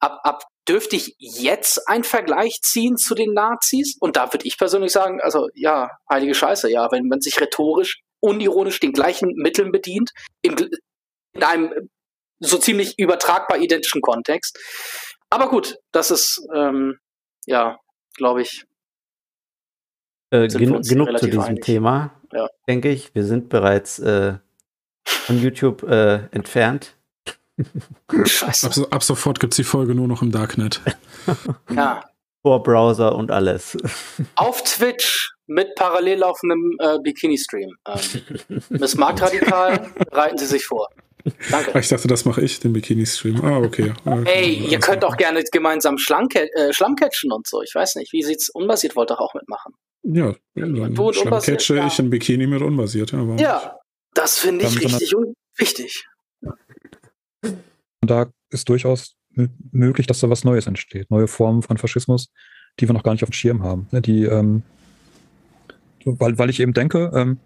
ab, 0.00 0.20
ab 0.24 0.44
dürfte 0.68 0.96
ich 0.96 1.14
jetzt 1.18 1.88
einen 1.88 2.04
Vergleich 2.04 2.58
ziehen 2.62 2.96
zu 2.96 3.14
den 3.14 3.32
Nazis? 3.34 3.96
Und 4.00 4.16
da 4.16 4.32
würde 4.32 4.46
ich 4.46 4.58
persönlich 4.58 4.92
sagen, 4.92 5.20
also 5.20 5.48
ja, 5.54 5.90
heilige 6.10 6.34
Scheiße, 6.34 6.70
ja, 6.70 6.90
wenn 6.90 7.06
man 7.06 7.20
sich 7.20 7.40
rhetorisch, 7.40 8.00
unironisch 8.20 8.80
den 8.80 8.92
gleichen 8.92 9.32
Mitteln 9.36 9.70
bedient, 9.70 10.10
in, 10.42 10.56
in 11.34 11.42
einem 11.42 11.72
so 12.40 12.58
ziemlich 12.58 12.98
übertragbar 12.98 13.58
identischen 13.58 14.00
Kontext, 14.00 14.58
aber 15.34 15.48
gut, 15.48 15.78
das 15.90 16.10
ist, 16.12 16.46
ähm, 16.54 16.98
ja, 17.46 17.78
glaube 18.16 18.42
ich. 18.42 18.64
Äh, 20.30 20.46
gen 20.46 20.80
genug 20.82 21.18
zu 21.18 21.26
diesem 21.26 21.40
einig. 21.40 21.64
Thema, 21.64 22.12
ja. 22.32 22.48
denke 22.68 22.90
ich. 22.90 23.14
Wir 23.14 23.24
sind 23.24 23.48
bereits 23.48 23.98
äh, 23.98 24.34
von 25.04 25.40
YouTube 25.40 25.82
äh, 25.82 26.28
entfernt. 26.30 26.96
Scheiße. 28.24 28.84
Ab, 28.84 28.92
ab 28.92 29.02
sofort 29.02 29.40
gibt 29.40 29.52
es 29.52 29.56
die 29.56 29.64
Folge 29.64 29.94
nur 29.94 30.06
noch 30.06 30.22
im 30.22 30.30
Darknet. 30.30 30.80
ja. 31.74 32.04
Vor 32.42 32.62
Browser 32.62 33.16
und 33.16 33.30
alles. 33.30 33.76
Auf 34.36 34.62
Twitch 34.62 35.34
mit 35.46 35.74
parallel 35.74 36.18
laufendem 36.18 36.76
äh, 36.78 36.98
Bikini-Stream. 37.00 37.70
Ähm, 37.86 38.60
Miss 38.68 38.96
Marktradikal, 38.96 39.90
bereiten 40.10 40.38
Sie 40.38 40.46
sich 40.46 40.64
vor. 40.64 40.88
Danke. 41.50 41.74
Ah, 41.74 41.78
ich 41.78 41.88
dachte, 41.88 42.06
das 42.06 42.24
mache 42.24 42.42
ich, 42.42 42.60
den 42.60 42.72
Bikini-Stream. 42.74 43.42
Ah, 43.42 43.58
okay. 43.58 43.92
Ey, 44.26 44.66
ihr 44.68 44.78
könnt 44.78 45.04
auch 45.04 45.16
gerne 45.16 45.42
gemeinsam 45.50 45.96
äh, 46.54 46.72
und 47.32 47.46
so. 47.46 47.62
Ich 47.62 47.74
weiß 47.74 47.96
nicht, 47.96 48.12
wie 48.12 48.22
sieht's 48.22 48.50
unbasiert 48.50 48.94
wollt 48.94 49.10
ihr 49.10 49.20
auch 49.20 49.34
mitmachen. 49.34 49.72
Ja, 50.02 50.34
dann 50.54 50.74
Schlammcatche 51.14 51.76
ja. 51.76 51.86
ich 51.86 51.98
in 51.98 52.10
Bikini 52.10 52.46
mit 52.46 52.60
unbasiert. 52.60 53.12
Ja, 53.12 53.36
ja 53.36 53.78
das 54.12 54.38
finde 54.38 54.66
ich 54.66 54.82
richtig 54.84 55.14
und 55.16 55.34
wichtig. 55.56 56.06
Da 58.02 58.26
ist 58.50 58.68
durchaus 58.68 59.16
möglich, 59.72 60.06
dass 60.06 60.20
da 60.20 60.30
was 60.30 60.44
Neues 60.44 60.66
entsteht. 60.66 61.10
Neue 61.10 61.26
Formen 61.26 61.62
von 61.62 61.78
Faschismus, 61.78 62.28
die 62.78 62.88
wir 62.88 62.92
noch 62.92 63.02
gar 63.02 63.12
nicht 63.12 63.22
auf 63.22 63.30
dem 63.30 63.34
Schirm 63.34 63.62
haben. 63.62 63.88
Ne, 63.90 64.02
die, 64.02 64.24
ähm, 64.24 64.62
weil, 66.04 66.38
weil 66.38 66.50
ich 66.50 66.60
eben 66.60 66.74
denke, 66.74 67.10
ähm, 67.14 67.38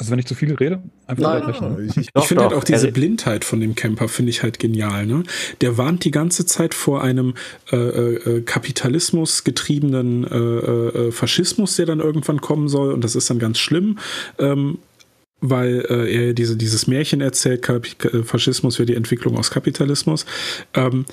also 0.00 0.12
wenn 0.12 0.18
ich 0.18 0.24
zu 0.24 0.34
viel 0.34 0.54
rede, 0.54 0.82
einfach 1.06 1.34
unterbrechen. 1.34 1.88
Ich, 1.90 1.96
ich, 1.98 2.08
ich 2.14 2.24
finde 2.24 2.44
halt 2.44 2.54
auch 2.54 2.64
diese 2.64 2.90
Blindheit 2.90 3.44
von 3.44 3.60
dem 3.60 3.74
Camper, 3.74 4.08
finde 4.08 4.30
ich 4.30 4.42
halt 4.42 4.58
genial. 4.58 5.04
Ne? 5.04 5.24
Der 5.60 5.76
warnt 5.76 6.06
die 6.06 6.10
ganze 6.10 6.46
Zeit 6.46 6.72
vor 6.72 7.02
einem 7.02 7.34
äh, 7.70 7.76
äh, 7.76 8.40
Kapitalismus 8.40 9.44
getriebenen 9.44 10.24
äh, 10.24 10.36
äh, 10.36 11.12
Faschismus, 11.12 11.76
der 11.76 11.84
dann 11.84 12.00
irgendwann 12.00 12.40
kommen 12.40 12.68
soll. 12.68 12.92
Und 12.92 13.04
das 13.04 13.14
ist 13.14 13.28
dann 13.28 13.38
ganz 13.38 13.58
schlimm. 13.58 13.98
Ähm, 14.38 14.78
weil 15.42 15.84
äh, 15.88 16.28
er 16.28 16.32
diese, 16.34 16.56
dieses 16.56 16.86
Märchen 16.86 17.20
erzählt, 17.20 17.66
Faschismus 18.24 18.78
wäre 18.78 18.86
die 18.86 18.94
Entwicklung 18.94 19.38
aus 19.38 19.50
Kapitalismus. 19.50 20.24
Ähm, 20.74 21.04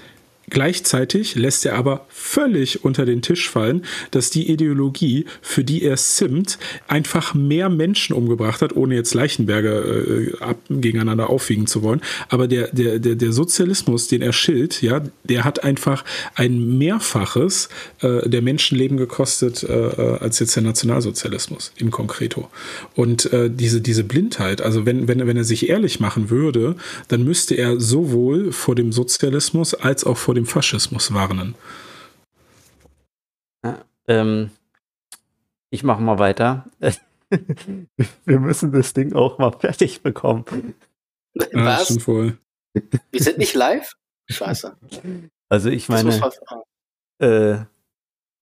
Gleichzeitig 0.49 1.35
lässt 1.35 1.65
er 1.65 1.75
aber 1.75 2.05
völlig 2.07 2.85
unter 2.85 3.05
den 3.05 3.21
Tisch 3.21 3.49
fallen, 3.49 3.83
dass 4.11 4.29
die 4.29 4.49
Ideologie, 4.49 5.25
für 5.41 5.65
die 5.65 5.83
er 5.83 5.97
simmt, 5.97 6.57
einfach 6.87 7.33
mehr 7.33 7.67
Menschen 7.67 8.15
umgebracht 8.15 8.61
hat, 8.61 8.73
ohne 8.73 8.95
jetzt 8.95 9.13
Leichenberge 9.13 10.31
äh, 10.39 10.43
ab, 10.43 10.57
gegeneinander 10.69 11.29
aufwiegen 11.29 11.67
zu 11.67 11.83
wollen. 11.83 11.99
Aber 12.29 12.47
der, 12.47 12.69
der, 12.69 12.99
der, 12.99 13.15
der 13.15 13.33
Sozialismus, 13.33 14.07
den 14.07 14.21
er 14.21 14.31
schilt, 14.31 14.81
ja, 14.81 15.01
der 15.25 15.43
hat 15.43 15.65
einfach 15.65 16.05
ein 16.35 16.77
Mehrfaches 16.77 17.67
äh, 17.99 18.29
der 18.29 18.41
Menschenleben 18.41 18.95
gekostet, 18.95 19.63
äh, 19.63 19.73
äh 19.73 20.17
als 20.19 20.39
jetzt 20.39 20.55
der 20.55 20.63
Nationalsozialismus 20.63 21.73
im 21.75 21.91
Konkreto. 21.91 22.49
Und 22.95 23.31
äh, 23.33 23.49
diese, 23.49 23.81
diese 23.81 24.05
Blindheit, 24.05 24.61
also 24.61 24.85
wenn, 24.85 25.09
wenn, 25.09 25.27
wenn 25.27 25.35
er 25.35 25.43
sich 25.43 25.67
ehrlich 25.67 25.99
machen 25.99 26.29
würde, 26.29 26.77
dann 27.09 27.25
müsste 27.25 27.55
er 27.55 27.81
sowohl 27.81 28.53
vor 28.53 28.75
dem 28.75 28.93
Sozialismus 28.93 29.73
als 29.73 30.05
auch 30.05 30.17
vor 30.17 30.36
dem 30.37 30.45
Faschismus 30.45 31.13
warnen. 31.13 31.55
Ja, 33.63 33.83
ähm, 34.07 34.51
ich 35.69 35.83
mache 35.83 36.01
mal 36.01 36.19
weiter. 36.19 36.65
Wir 38.25 38.39
müssen 38.39 38.71
das 38.71 38.93
Ding 38.93 39.13
auch 39.13 39.37
mal 39.37 39.51
fertig 39.51 40.01
bekommen. 40.01 40.45
Was? 41.51 41.89
Ja, 41.89 41.99
voll. 41.99 42.37
Wir 42.73 43.21
sind 43.21 43.37
nicht 43.37 43.53
live? 43.53 43.93
Scheiße. 44.29 44.77
Also 45.49 45.69
ich 45.69 45.89
meine, 45.89 46.09
äh, 47.19 47.57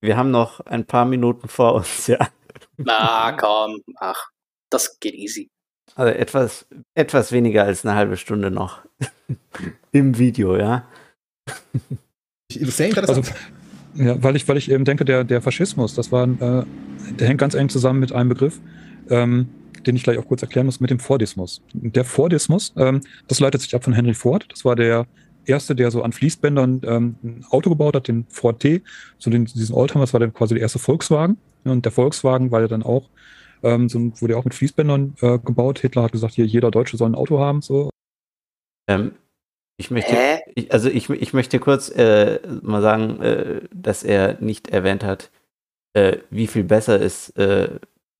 wir 0.00 0.16
haben 0.16 0.30
noch 0.30 0.60
ein 0.60 0.86
paar 0.86 1.04
Minuten 1.04 1.48
vor 1.48 1.74
uns, 1.74 2.06
ja. 2.06 2.28
Na 2.76 3.32
komm, 3.32 3.82
ach, 3.96 4.30
das 4.70 4.98
geht 5.00 5.14
easy. 5.14 5.50
Also 5.94 6.12
etwas, 6.12 6.66
etwas 6.94 7.32
weniger 7.32 7.64
als 7.64 7.84
eine 7.84 7.94
halbe 7.94 8.16
Stunde 8.16 8.50
noch 8.50 8.82
im 9.92 10.18
Video, 10.18 10.56
ja. 10.56 10.86
Sehr 12.52 12.88
interessant. 12.88 13.18
Also, 13.18 13.32
ja, 13.94 14.22
weil 14.22 14.36
ich, 14.36 14.46
weil 14.46 14.56
ich 14.56 14.70
eben 14.70 14.84
denke, 14.84 15.04
der, 15.04 15.24
der 15.24 15.40
Faschismus, 15.40 15.94
das 15.94 16.12
war, 16.12 16.24
äh, 16.24 16.64
der 17.18 17.28
hängt 17.28 17.40
ganz 17.40 17.54
eng 17.54 17.68
zusammen 17.68 18.00
mit 18.00 18.12
einem 18.12 18.28
Begriff, 18.28 18.60
ähm, 19.08 19.48
den 19.86 19.96
ich 19.96 20.02
gleich 20.02 20.18
auch 20.18 20.26
kurz 20.26 20.42
erklären 20.42 20.66
muss, 20.66 20.80
mit 20.80 20.90
dem 20.90 20.98
Fordismus. 20.98 21.62
Der 21.72 22.04
Fordismus, 22.04 22.72
ähm, 22.76 23.00
das 23.28 23.40
leitet 23.40 23.62
sich 23.62 23.74
ab 23.74 23.84
von 23.84 23.92
Henry 23.92 24.14
Ford. 24.14 24.46
Das 24.50 24.64
war 24.64 24.76
der 24.76 25.06
erste, 25.46 25.74
der 25.74 25.90
so 25.90 26.02
an 26.02 26.12
Fließbändern 26.12 26.82
ähm, 26.84 27.16
ein 27.22 27.44
Auto 27.50 27.70
gebaut 27.70 27.94
hat, 27.96 28.08
den 28.08 28.26
Ford 28.28 28.60
T, 28.60 28.82
so 29.18 29.30
den, 29.30 29.46
diesen 29.46 29.74
Oldtimer, 29.74 30.02
das 30.02 30.12
war 30.12 30.20
dann 30.20 30.34
quasi 30.34 30.54
der 30.54 30.62
erste 30.62 30.78
Volkswagen. 30.78 31.38
Und 31.64 31.84
der 31.84 31.92
Volkswagen 31.92 32.50
war 32.50 32.60
ja 32.60 32.68
dann 32.68 32.82
auch, 32.82 33.08
ähm, 33.62 33.88
so, 33.88 33.98
wurde 34.20 34.36
auch 34.36 34.44
mit 34.44 34.54
Fließbändern 34.54 35.14
äh, 35.20 35.38
gebaut. 35.38 35.78
Hitler 35.78 36.02
hat 36.02 36.12
gesagt, 36.12 36.34
hier 36.34 36.46
jeder 36.46 36.70
Deutsche 36.70 36.96
soll 36.96 37.10
ein 37.10 37.14
Auto 37.14 37.38
haben. 37.38 37.62
So. 37.62 37.90
Ähm, 38.88 39.12
ich 39.76 39.90
möchte, 39.90 40.40
ich, 40.54 40.72
also 40.72 40.88
ich, 40.88 41.10
ich 41.10 41.32
möchte 41.32 41.58
kurz 41.58 41.90
äh, 41.90 42.40
mal 42.62 42.82
sagen, 42.82 43.20
äh, 43.20 43.60
dass 43.74 44.02
er 44.02 44.38
nicht 44.40 44.68
erwähnt 44.68 45.04
hat, 45.04 45.30
äh, 45.94 46.18
wie 46.30 46.46
viel 46.46 46.64
besser 46.64 47.00
es, 47.00 47.30
äh, 47.30 47.68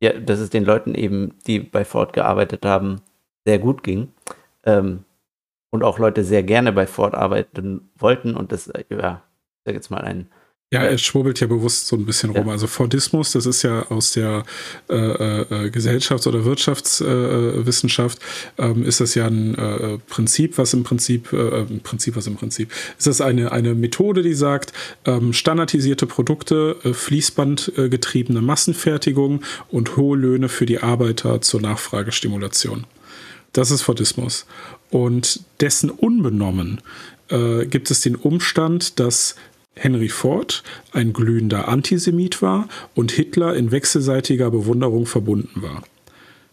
ja, 0.02 0.12
dass 0.12 0.40
es 0.40 0.50
den 0.50 0.64
Leuten 0.64 0.94
eben, 0.94 1.34
die 1.46 1.60
bei 1.60 1.84
Ford 1.84 2.12
gearbeitet 2.12 2.64
haben, 2.66 3.00
sehr 3.46 3.58
gut 3.58 3.82
ging. 3.82 4.12
Ähm, 4.64 5.04
und 5.70 5.82
auch 5.82 5.98
Leute 5.98 6.24
sehr 6.24 6.42
gerne 6.42 6.72
bei 6.72 6.86
Ford 6.86 7.14
arbeiten 7.14 7.90
wollten 7.98 8.36
und 8.36 8.52
das, 8.52 8.68
äh, 8.68 8.84
ja, 8.90 9.22
ich 9.58 9.64
sag 9.64 9.74
jetzt 9.74 9.90
mal 9.90 10.02
ein 10.02 10.28
ja, 10.72 10.80
er 10.80 10.98
schwurbelt 10.98 11.38
ja 11.38 11.46
bewusst 11.46 11.86
so 11.86 11.94
ein 11.94 12.06
bisschen 12.06 12.32
ja. 12.32 12.40
rum. 12.40 12.48
Also 12.48 12.66
Fordismus, 12.66 13.30
das 13.30 13.46
ist 13.46 13.62
ja 13.62 13.82
aus 13.88 14.12
der 14.12 14.42
äh, 14.90 14.96
äh, 14.96 15.70
Gesellschafts- 15.70 16.26
oder 16.26 16.44
Wirtschaftswissenschaft, 16.44 18.18
äh, 18.58 18.66
ähm, 18.66 18.84
ist 18.84 19.00
das 19.00 19.14
ja 19.14 19.26
ein 19.26 19.54
äh, 19.54 19.98
Prinzip, 20.08 20.58
was 20.58 20.74
im 20.74 20.82
Prinzip, 20.82 21.32
äh, 21.32 21.64
Prinzip, 21.84 22.16
was 22.16 22.26
im 22.26 22.34
Prinzip, 22.34 22.72
ist 22.98 23.06
das 23.06 23.20
eine, 23.20 23.52
eine 23.52 23.76
Methode, 23.76 24.22
die 24.22 24.34
sagt, 24.34 24.72
ähm, 25.04 25.32
standardisierte 25.32 26.06
Produkte, 26.06 26.76
äh, 26.82 26.92
fließbandgetriebene 26.92 28.40
Massenfertigung 28.40 29.42
und 29.70 29.96
hohe 29.96 30.16
Löhne 30.16 30.48
für 30.48 30.66
die 30.66 30.80
Arbeiter 30.80 31.40
zur 31.42 31.60
Nachfragestimulation. 31.60 32.86
Das 33.52 33.70
ist 33.70 33.82
Fordismus. 33.82 34.46
Und 34.90 35.40
dessen 35.60 35.90
unbenommen 35.90 36.80
gibt 37.28 37.90
es 37.90 38.02
den 38.02 38.14
Umstand, 38.14 39.00
dass 39.00 39.34
Henry 39.76 40.08
Ford 40.08 40.62
ein 40.92 41.12
glühender 41.12 41.68
Antisemit 41.68 42.42
war 42.42 42.68
und 42.94 43.12
Hitler 43.12 43.54
in 43.54 43.70
wechselseitiger 43.70 44.50
Bewunderung 44.50 45.06
verbunden 45.06 45.62
war. 45.62 45.82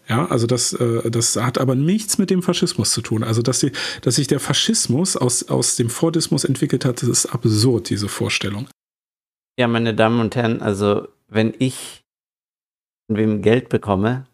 Ja, 0.08 0.26
also 0.26 0.46
das, 0.46 0.74
äh, 0.74 1.10
das 1.10 1.36
hat 1.36 1.56
aber 1.56 1.74
nichts 1.74 2.18
mit 2.18 2.28
dem 2.28 2.42
Faschismus 2.42 2.90
zu 2.90 3.00
tun. 3.00 3.24
Also, 3.24 3.40
dass, 3.40 3.60
die, 3.60 3.72
dass 4.02 4.16
sich 4.16 4.26
der 4.26 4.38
Faschismus 4.38 5.16
aus, 5.16 5.48
aus 5.48 5.76
dem 5.76 5.88
Fordismus 5.88 6.44
entwickelt 6.44 6.84
hat, 6.84 7.00
das 7.00 7.08
ist 7.08 7.26
absurd, 7.26 7.88
diese 7.88 8.08
Vorstellung. 8.08 8.68
Ja, 9.58 9.66
meine 9.66 9.94
Damen 9.94 10.20
und 10.20 10.36
Herren, 10.36 10.60
also 10.60 11.08
wenn 11.28 11.54
ich 11.58 12.04
von 13.06 13.16
wem 13.16 13.40
Geld 13.40 13.70
bekomme, 13.70 14.26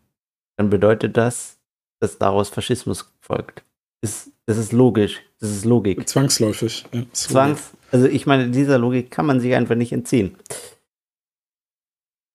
dann 0.56 0.70
bedeutet 0.70 1.16
das, 1.16 1.58
dass 2.00 2.18
daraus 2.18 2.48
Faschismus 2.48 3.12
folgt. 3.20 3.62
Das, 4.02 4.30
das 4.46 4.58
ist 4.58 4.72
logisch. 4.72 5.20
Das 5.38 5.50
ist 5.50 5.64
Logik. 5.64 6.08
Zwangsläufig. 6.08 6.84
Ja, 6.92 7.02
Zwangs. 7.12 7.72
Also 7.90 8.06
ich 8.06 8.26
meine, 8.26 8.50
dieser 8.50 8.78
Logik 8.78 9.10
kann 9.10 9.26
man 9.26 9.40
sich 9.40 9.54
einfach 9.54 9.74
nicht 9.74 9.92
entziehen. 9.92 10.36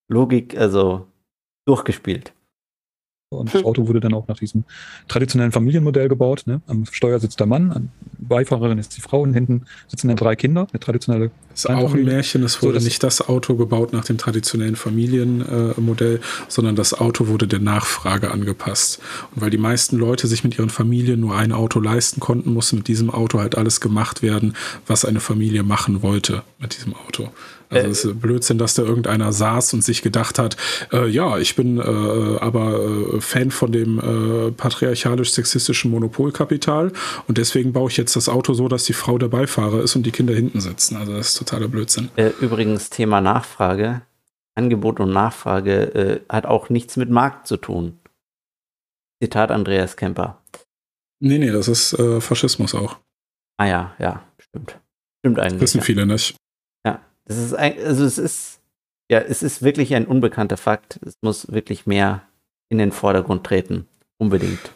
Logik, 0.07 0.57
also 0.57 1.07
durchgespielt. 1.65 2.34
Und 3.29 3.53
das 3.53 3.65
Auto 3.65 3.87
wurde 3.87 3.99
dann 3.99 4.13
auch 4.13 4.27
nach 4.27 4.37
diesem 4.37 4.65
traditionellen 5.07 5.51
Familienmodell 5.51 6.09
gebaut. 6.09 6.43
Ne? 6.45 6.61
Am 6.67 6.85
Steuer 6.85 7.19
sitzt 7.19 7.39
der 7.39 7.47
Mann, 7.47 7.71
an 7.71 7.89
Beifahrerin 8.19 8.77
ist 8.77 8.95
die 8.95 9.01
Frau 9.01 9.21
und 9.21 9.33
hinten 9.33 9.65
sitzen 9.87 10.07
dann 10.07 10.17
drei 10.17 10.35
Kinder, 10.35 10.67
eine 10.71 10.79
traditionelle. 10.79 11.31
Das 11.49 11.65
ist 11.65 11.69
auch 11.69 11.93
ein 11.93 12.03
Märchen. 12.03 12.43
Es 12.43 12.61
wurde 12.61 12.79
so, 12.79 12.85
nicht 12.85 13.03
das 13.03 13.27
Auto 13.27 13.55
gebaut 13.55 13.93
nach 13.93 14.05
dem 14.05 14.17
traditionellen 14.17 14.75
Familienmodell, 14.75 16.15
äh, 16.15 16.19
sondern 16.47 16.75
das 16.75 16.93
Auto 16.93 17.27
wurde 17.27 17.47
der 17.47 17.59
Nachfrage 17.59 18.31
angepasst. 18.31 19.01
Und 19.33 19.41
weil 19.41 19.49
die 19.49 19.57
meisten 19.57 19.97
Leute 19.97 20.27
sich 20.27 20.43
mit 20.43 20.57
ihren 20.57 20.69
Familien 20.69 21.19
nur 21.19 21.35
ein 21.35 21.51
Auto 21.51 21.79
leisten 21.79 22.19
konnten, 22.19 22.53
musste 22.53 22.75
mit 22.75 22.87
diesem 22.87 23.09
Auto 23.09 23.39
halt 23.39 23.57
alles 23.57 23.81
gemacht 23.81 24.21
werden, 24.21 24.55
was 24.85 25.03
eine 25.03 25.19
Familie 25.19 25.63
machen 25.63 26.01
wollte 26.01 26.43
mit 26.59 26.75
diesem 26.77 26.95
Auto. 26.95 27.29
Also 27.69 27.89
es 27.89 28.05
ist 28.05 28.21
Blödsinn, 28.21 28.57
dass 28.57 28.75
da 28.75 28.83
irgendeiner 28.83 29.31
saß 29.33 29.73
und 29.73 29.83
sich 29.83 30.01
gedacht 30.01 30.39
hat, 30.39 30.57
äh, 30.91 31.07
ja, 31.07 31.37
ich 31.37 31.55
bin 31.55 31.77
äh, 31.77 31.81
aber 31.81 32.79
äh, 32.79 33.21
Fan 33.21 33.51
von 33.51 33.71
dem 33.71 33.99
äh, 33.99 34.51
patriarchalisch-sexistischen 34.51 35.91
Monopolkapital 35.91 36.91
und 37.27 37.37
deswegen 37.37 37.73
baue 37.73 37.89
ich 37.89 37.97
jetzt 37.97 38.15
das 38.15 38.29
Auto 38.29 38.53
so, 38.53 38.67
dass 38.67 38.85
die 38.85 38.93
Frau 38.93 39.17
der 39.17 39.27
Beifahrer 39.27 39.81
ist 39.81 39.95
und 39.95 40.05
die 40.05 40.11
Kinder 40.11 40.33
hinten 40.33 40.61
sitzen. 40.61 40.95
Also 40.97 41.13
das 41.13 41.29
ist 41.29 41.37
totaler 41.37 41.67
Blödsinn. 41.67 42.09
Äh, 42.15 42.31
übrigens 42.41 42.89
Thema 42.89 43.21
Nachfrage. 43.21 44.01
Angebot 44.55 44.99
und 44.99 45.11
Nachfrage 45.11 45.95
äh, 45.95 46.19
hat 46.29 46.45
auch 46.45 46.69
nichts 46.69 46.95
mit 46.97 47.09
Markt 47.09 47.47
zu 47.47 47.57
tun. 47.57 47.99
Zitat 49.21 49.51
Andreas 49.51 49.97
Kemper. 49.97 50.41
Nee, 51.19 51.39
nee, 51.39 51.51
das 51.51 51.67
ist 51.69 51.95
Faschismus 52.19 52.75
auch. 52.75 52.97
Ah 53.57 53.65
ja, 53.65 53.95
ja, 53.99 54.21
stimmt. 54.37 54.79
Stimmt 55.19 55.39
eigentlich. 55.39 55.61
Wissen 55.61 55.77
ja. 55.79 55.83
viele 55.83 56.05
nicht. 56.05 56.35
Das 57.25 57.37
ist 57.37 57.53
ein, 57.53 57.73
also 57.83 58.05
es 58.05 58.17
ist, 58.17 58.59
ja, 59.09 59.19
es 59.19 59.43
ist 59.43 59.63
wirklich 59.63 59.95
ein 59.95 60.05
unbekannter 60.05 60.57
Fakt. 60.57 60.99
Es 61.05 61.15
muss 61.21 61.51
wirklich 61.51 61.85
mehr 61.85 62.23
in 62.69 62.77
den 62.77 62.91
Vordergrund 62.91 63.43
treten. 63.43 63.87
Unbedingt. 64.17 64.71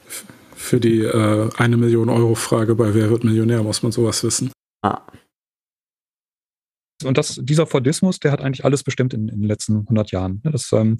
Für 0.56 0.80
die 0.80 1.04
äh, 1.04 1.50
eine 1.58 1.78
Million 1.78 2.10
Euro 2.10 2.36
Frage 2.36 2.76
bei 2.76 2.94
Wer 2.94 3.10
wird 3.10 3.24
Millionär 3.24 3.64
muss 3.64 3.82
man 3.82 3.92
sowas 3.92 4.24
wissen. 4.24 4.52
Ah. 4.82 5.02
Und 7.06 7.18
das, 7.18 7.40
dieser 7.42 7.66
Fordismus, 7.66 8.20
der 8.20 8.34
hat 8.34 8.42
eigentlich 8.42 8.66
alles 8.66 8.84
bestimmt 8.84 9.14
in, 9.14 9.30
in 9.30 9.40
den 9.40 9.48
letzten 9.48 9.80
100 9.80 10.12
Jahren. 10.12 10.42
Das, 10.44 10.74
ähm, 10.74 10.98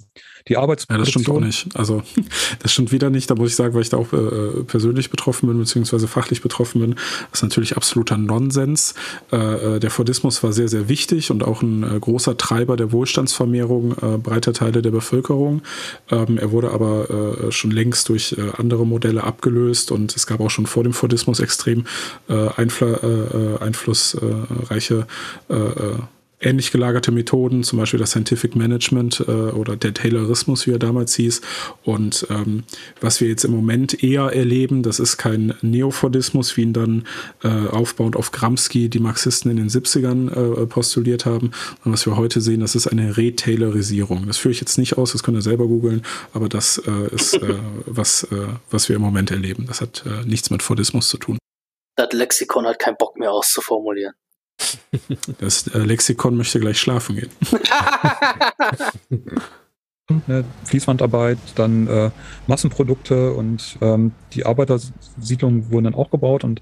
die 0.48 0.56
Arbeitsproduktion. 0.56 0.98
Ja, 0.98 1.04
das 1.04 1.10
stimmt 1.10 1.28
auch 1.28 1.40
nicht. 1.40 1.68
Also, 1.76 2.02
das 2.60 2.72
stimmt 2.72 2.90
wieder 2.90 3.10
nicht. 3.10 3.30
Da 3.30 3.34
muss 3.34 3.50
ich 3.50 3.56
sagen, 3.56 3.74
weil 3.74 3.82
ich 3.82 3.90
da 3.90 3.98
auch 3.98 4.10
äh, 4.14 4.64
persönlich 4.64 5.10
betroffen 5.10 5.48
bin, 5.48 5.58
beziehungsweise 5.58 6.08
fachlich 6.08 6.40
betroffen 6.40 6.80
bin. 6.80 6.94
Das 7.30 7.40
ist 7.40 7.42
natürlich 7.42 7.76
absoluter 7.76 8.16
Nonsens. 8.16 8.94
Äh, 9.30 9.76
äh, 9.76 9.80
der 9.80 9.90
Fordismus 9.90 10.42
war 10.42 10.54
sehr, 10.54 10.68
sehr 10.68 10.88
wichtig 10.88 11.30
und 11.30 11.44
auch 11.44 11.60
ein 11.60 11.82
äh, 11.82 12.00
großer 12.00 12.38
Treiber 12.38 12.78
der 12.78 12.92
Wohlstandsvermehrung 12.92 13.92
äh, 13.92 14.16
breiter 14.16 14.54
Teile 14.54 14.80
der 14.80 14.92
Bevölkerung. 14.92 15.60
Ähm, 16.10 16.38
er 16.38 16.50
wurde 16.50 16.70
aber 16.70 17.10
äh, 17.10 17.52
schon 17.52 17.70
längst 17.70 18.08
durch 18.08 18.34
andere 18.56 18.86
Modelle 18.86 19.24
abgelöst 19.24 19.92
und 19.92 20.16
es 20.16 20.26
gab 20.26 20.40
auch 20.40 20.48
schon 20.50 20.64
vor 20.66 20.82
dem 20.82 20.94
Fordismus 20.94 21.40
extrem 21.40 21.84
einflussreiche 22.28 25.06
ähnlich 26.40 26.72
gelagerte 26.72 27.12
Methoden, 27.12 27.62
zum 27.62 27.78
Beispiel 27.78 28.00
das 28.00 28.10
Scientific 28.10 28.56
Management 28.56 29.20
äh, 29.20 29.30
oder 29.30 29.76
der 29.76 29.94
Taylorismus, 29.94 30.66
wie 30.66 30.72
er 30.72 30.78
damals 30.78 31.14
hieß. 31.14 31.40
Und 31.84 32.26
ähm, 32.30 32.64
was 33.00 33.20
wir 33.20 33.28
jetzt 33.28 33.44
im 33.44 33.52
Moment 33.52 34.02
eher 34.02 34.24
erleben, 34.34 34.82
das 34.82 34.98
ist 35.00 35.18
kein 35.18 35.54
Neofordismus, 35.60 36.56
wie 36.56 36.62
ihn 36.62 36.72
dann 36.72 37.06
äh, 37.42 37.48
aufbauend 37.48 38.16
auf 38.16 38.32
Gramsci 38.32 38.88
die 38.88 39.00
Marxisten 39.00 39.50
in 39.50 39.56
den 39.56 39.68
70ern 39.68 40.62
äh, 40.62 40.66
postuliert 40.66 41.26
haben, 41.26 41.50
sondern 41.82 41.92
was 41.92 42.06
wir 42.06 42.16
heute 42.16 42.40
sehen, 42.40 42.60
das 42.60 42.74
ist 42.74 42.86
eine 42.86 43.16
Retailerisierung. 43.16 44.26
Das 44.26 44.38
führe 44.38 44.52
ich 44.52 44.60
jetzt 44.60 44.78
nicht 44.78 44.96
aus, 44.96 45.12
das 45.12 45.22
könnt 45.22 45.36
ihr 45.36 45.42
selber 45.42 45.66
googeln, 45.66 46.02
aber 46.32 46.48
das 46.48 46.78
äh, 46.78 47.14
ist 47.14 47.34
äh, 47.34 47.58
was, 47.86 48.24
äh, 48.24 48.46
was 48.70 48.88
wir 48.88 48.96
im 48.96 49.02
Moment 49.02 49.30
erleben. 49.30 49.66
Das 49.66 49.80
hat 49.80 50.04
nichts 50.24 50.50
mit 50.50 50.62
Fordismus 50.62 51.08
zu 51.08 51.18
tun. 51.18 51.38
Das 51.96 52.12
Lexikon 52.12 52.66
hat 52.66 52.78
keinen 52.78 52.96
Bock 52.96 53.18
mehr 53.18 53.32
auszuformulieren. 53.32 54.14
Das 55.38 55.66
äh, 55.68 55.78
Lexikon 55.78 56.36
möchte 56.36 56.60
gleich 56.60 56.78
schlafen 56.78 57.16
gehen. 57.16 57.30
ne, 60.26 60.44
Fließbandarbeit, 60.64 61.38
dann 61.54 61.86
äh, 61.86 62.10
Massenprodukte 62.46 63.32
und 63.32 63.78
ähm, 63.80 64.12
die 64.32 64.46
Arbeitersiedlungen 64.46 65.70
wurden 65.70 65.84
dann 65.84 65.94
auch 65.94 66.10
gebaut 66.10 66.44
und 66.44 66.60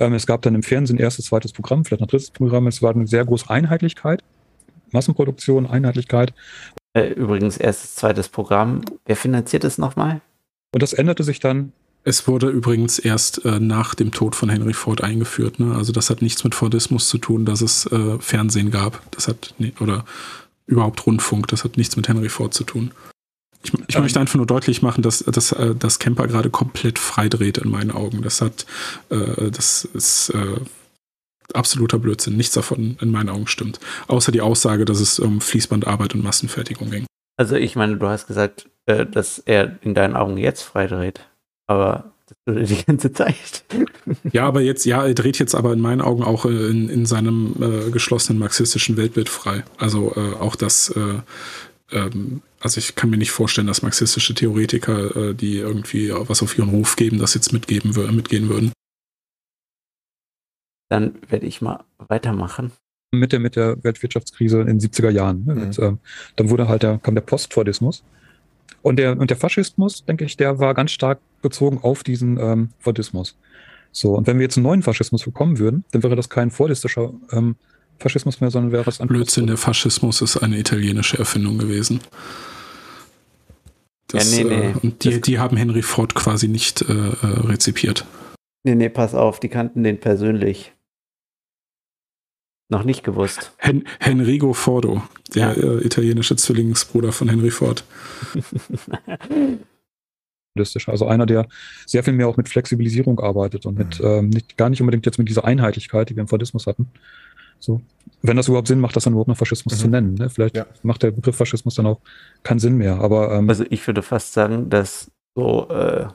ähm, 0.00 0.14
es 0.14 0.26
gab 0.26 0.42
dann 0.42 0.54
im 0.54 0.62
Fernsehen 0.62 0.98
erstes, 0.98 1.26
zweites 1.26 1.52
Programm, 1.52 1.84
vielleicht 1.84 2.02
ein 2.02 2.08
drittes 2.08 2.30
Programm. 2.30 2.66
Es 2.66 2.82
war 2.82 2.94
eine 2.94 3.06
sehr 3.06 3.24
große 3.24 3.48
Einheitlichkeit, 3.48 4.22
Massenproduktion, 4.90 5.66
Einheitlichkeit. 5.66 6.34
Äh, 6.94 7.08
übrigens 7.08 7.56
erstes, 7.56 7.94
zweites 7.94 8.28
Programm. 8.28 8.82
Wer 9.04 9.16
finanziert 9.16 9.64
es 9.64 9.78
nochmal? 9.78 10.20
Und 10.72 10.82
das 10.82 10.92
änderte 10.92 11.22
sich 11.24 11.40
dann 11.40 11.72
es 12.06 12.28
wurde 12.28 12.48
übrigens 12.50 13.00
erst 13.00 13.44
äh, 13.44 13.58
nach 13.58 13.96
dem 13.96 14.12
Tod 14.12 14.36
von 14.36 14.48
Henry 14.48 14.74
Ford 14.74 15.02
eingeführt. 15.02 15.58
Ne? 15.58 15.74
Also 15.74 15.90
das 15.90 16.08
hat 16.08 16.22
nichts 16.22 16.44
mit 16.44 16.54
Fordismus 16.54 17.08
zu 17.08 17.18
tun, 17.18 17.44
dass 17.44 17.62
es 17.62 17.84
äh, 17.86 18.20
Fernsehen 18.20 18.70
gab. 18.70 19.02
Das 19.10 19.26
hat 19.26 19.54
nee, 19.58 19.72
oder 19.80 20.04
überhaupt 20.66 21.04
Rundfunk. 21.04 21.48
Das 21.48 21.64
hat 21.64 21.76
nichts 21.76 21.96
mit 21.96 22.06
Henry 22.06 22.28
Ford 22.28 22.54
zu 22.54 22.62
tun. 22.62 22.92
Ich, 23.64 23.72
ich 23.88 23.96
ähm. 23.96 24.02
möchte 24.02 24.20
einfach 24.20 24.36
nur 24.36 24.46
deutlich 24.46 24.82
machen, 24.82 25.02
dass, 25.02 25.18
dass, 25.18 25.50
äh, 25.50 25.74
dass 25.74 25.98
Camper 25.98 26.28
gerade 26.28 26.48
komplett 26.48 27.00
freidreht 27.00 27.58
in 27.58 27.70
meinen 27.70 27.90
Augen. 27.90 28.22
Das 28.22 28.40
hat, 28.40 28.66
äh, 29.10 29.50
das 29.50 29.84
ist 29.84 30.28
äh, 30.30 30.60
absoluter 31.54 31.98
Blödsinn. 31.98 32.36
Nichts 32.36 32.54
davon 32.54 32.96
in 33.00 33.10
meinen 33.10 33.30
Augen 33.30 33.48
stimmt. 33.48 33.80
Außer 34.06 34.30
die 34.30 34.42
Aussage, 34.42 34.84
dass 34.84 35.00
es 35.00 35.18
um 35.18 35.40
Fließbandarbeit 35.40 36.14
und 36.14 36.22
Massenfertigung 36.22 36.88
ging. 36.88 37.06
Also 37.36 37.56
ich 37.56 37.74
meine, 37.74 37.96
du 37.96 38.06
hast 38.06 38.28
gesagt, 38.28 38.70
äh, 38.86 39.04
dass 39.04 39.40
er 39.40 39.76
in 39.82 39.94
deinen 39.94 40.14
Augen 40.14 40.36
jetzt 40.38 40.62
freidreht 40.62 41.26
aber 41.66 42.12
das 42.26 42.38
würde 42.44 42.64
die 42.64 42.84
ganze 42.84 43.12
Zeit. 43.12 43.64
Ja, 44.32 44.46
aber 44.46 44.60
jetzt, 44.60 44.84
ja, 44.84 45.06
er 45.06 45.14
dreht 45.14 45.38
jetzt 45.38 45.54
aber 45.54 45.72
in 45.72 45.80
meinen 45.80 46.00
Augen 46.00 46.24
auch 46.24 46.44
äh, 46.44 46.68
in, 46.70 46.88
in 46.88 47.06
seinem 47.06 47.54
äh, 47.60 47.90
geschlossenen 47.90 48.38
marxistischen 48.38 48.96
Weltbild 48.96 49.28
frei. 49.28 49.64
Also 49.78 50.12
äh, 50.16 50.34
auch 50.34 50.56
das, 50.56 50.90
äh, 50.90 51.20
ähm, 51.92 52.42
also 52.60 52.78
ich 52.78 52.96
kann 52.96 53.10
mir 53.10 53.16
nicht 53.16 53.30
vorstellen, 53.30 53.68
dass 53.68 53.82
marxistische 53.82 54.34
Theoretiker, 54.34 55.16
äh, 55.16 55.34
die 55.34 55.58
irgendwie 55.58 56.10
was 56.12 56.42
auf 56.42 56.58
ihren 56.58 56.70
Ruf 56.70 56.96
geben, 56.96 57.18
das 57.18 57.34
jetzt 57.34 57.52
mitgeben, 57.52 57.92
mitgehen 58.14 58.48
würden. 58.48 58.72
Dann 60.88 61.16
werde 61.28 61.46
ich 61.46 61.60
mal 61.60 61.84
weitermachen. 62.08 62.72
Mit 63.12 63.32
der, 63.32 63.40
mit 63.40 63.56
der 63.56 63.82
Weltwirtschaftskrise 63.82 64.60
in 64.60 64.66
den 64.66 64.80
70er 64.80 65.10
Jahren. 65.10 65.44
Ne? 65.44 65.54
Mhm. 65.54 65.60
Mit, 65.60 65.78
ähm, 65.78 65.98
dann 66.34 66.50
wurde 66.50 66.68
halt 66.68 66.82
der, 66.82 66.98
kam 66.98 67.14
der 67.14 67.22
Postfordismus. 67.22 68.02
Und 68.82 68.96
der, 68.96 69.18
und 69.18 69.30
der 69.30 69.36
Faschismus, 69.36 70.04
denke 70.04 70.24
ich, 70.24 70.36
der 70.36 70.58
war 70.58 70.74
ganz 70.74 70.92
stark 70.92 71.18
bezogen 71.42 71.78
auf 71.82 72.02
diesen 72.02 72.38
ähm, 72.38 72.70
Fordismus. 72.78 73.36
So, 73.92 74.14
und 74.14 74.26
wenn 74.26 74.38
wir 74.38 74.44
jetzt 74.44 74.56
einen 74.56 74.64
neuen 74.64 74.82
Faschismus 74.82 75.24
bekommen 75.24 75.58
würden, 75.58 75.84
dann 75.92 76.02
wäre 76.02 76.16
das 76.16 76.28
kein 76.28 76.50
fordistischer 76.50 77.12
ähm, 77.32 77.56
Faschismus 77.98 78.40
mehr, 78.40 78.50
sondern 78.50 78.72
wäre 78.72 78.88
es 78.88 79.00
ein. 79.00 79.08
Blödsinn, 79.08 79.46
der 79.46 79.56
Faschismus 79.56 80.20
ist 80.20 80.36
eine 80.36 80.58
italienische 80.58 81.18
Erfindung 81.18 81.58
gewesen. 81.58 82.00
Das, 84.08 84.36
ja, 84.36 84.44
nee, 84.44 84.50
nee. 84.50 84.66
Äh, 84.70 84.74
und 84.82 85.04
die, 85.04 85.20
die 85.20 85.38
haben 85.38 85.56
Henry 85.56 85.82
Ford 85.82 86.14
quasi 86.14 86.46
nicht 86.46 86.82
äh, 86.82 86.92
äh, 86.92 87.16
rezipiert. 87.22 88.04
Nee, 88.64 88.74
nee, 88.74 88.88
pass 88.88 89.14
auf, 89.14 89.40
die 89.40 89.48
kannten 89.48 89.82
den 89.82 89.98
persönlich. 89.98 90.72
Noch 92.68 92.82
nicht 92.82 93.04
gewusst. 93.04 93.52
Hen 93.58 93.84
Henrigo 94.00 94.52
Fordo, 94.52 95.02
der 95.34 95.56
ja. 95.56 95.62
äh, 95.62 95.84
italienische 95.84 96.36
Zwillingsbruder 96.36 97.12
von 97.12 97.28
Henry 97.28 97.50
Ford. 97.50 97.84
Also 100.86 101.06
einer, 101.06 101.26
der 101.26 101.48
sehr 101.84 102.02
viel 102.02 102.14
mehr 102.14 102.28
auch 102.28 102.38
mit 102.38 102.48
Flexibilisierung 102.48 103.20
arbeitet 103.20 103.66
und 103.66 103.76
mit 103.76 104.00
mhm. 104.00 104.06
ähm, 104.06 104.28
nicht, 104.30 104.56
gar 104.56 104.70
nicht 104.70 104.80
unbedingt 104.80 105.04
jetzt 105.04 105.18
mit 105.18 105.28
dieser 105.28 105.44
Einheitlichkeit, 105.44 106.08
die 106.08 106.16
wir 106.16 106.22
im 106.22 106.28
Fordismus 106.28 106.66
hatten. 106.66 106.88
So, 107.58 107.82
wenn 108.22 108.36
das 108.36 108.48
überhaupt 108.48 108.68
Sinn 108.68 108.80
macht, 108.80 108.96
das 108.96 109.04
dann 109.04 109.12
überhaupt 109.12 109.28
noch 109.28 109.36
Faschismus 109.36 109.74
mhm. 109.74 109.78
zu 109.78 109.88
nennen. 109.88 110.14
Ne? 110.14 110.30
Vielleicht 110.30 110.56
ja. 110.56 110.66
macht 110.82 111.02
der 111.02 111.10
Begriff 111.10 111.36
Faschismus 111.36 111.74
dann 111.74 111.86
auch 111.86 112.00
keinen 112.42 112.58
Sinn 112.58 112.76
mehr. 112.76 113.00
Aber 113.00 113.32
ähm, 113.32 113.48
also 113.48 113.64
ich 113.68 113.86
würde 113.86 114.02
fast 114.02 114.32
sagen, 114.32 114.70
dass 114.70 115.10
so, 115.34 115.68
äh, 115.68 116.06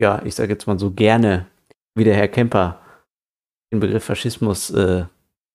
ja, 0.00 0.22
ich 0.24 0.34
sage 0.34 0.52
jetzt 0.52 0.66
mal 0.66 0.78
so 0.78 0.90
gerne, 0.90 1.46
wie 1.94 2.04
der 2.04 2.14
Herr 2.14 2.28
Kemper 2.28 2.80
den 3.72 3.80
Begriff 3.80 4.04
Faschismus 4.04 4.70
äh, 4.70 5.04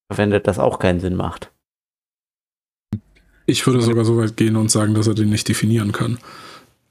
verwendet, 0.10 0.48
das 0.48 0.60
auch 0.60 0.80
keinen 0.80 1.00
Sinn 1.00 1.16
macht. 1.16 1.52
Ich 3.46 3.66
würde 3.66 3.82
sogar 3.82 4.04
so 4.04 4.18
weit 4.18 4.36
gehen 4.36 4.58
und 4.58 4.70
sagen, 4.70 4.94
dass 4.94 5.08
er 5.08 5.14
den 5.14 5.30
nicht 5.30 5.48
definieren 5.48 5.92
kann. 5.94 6.18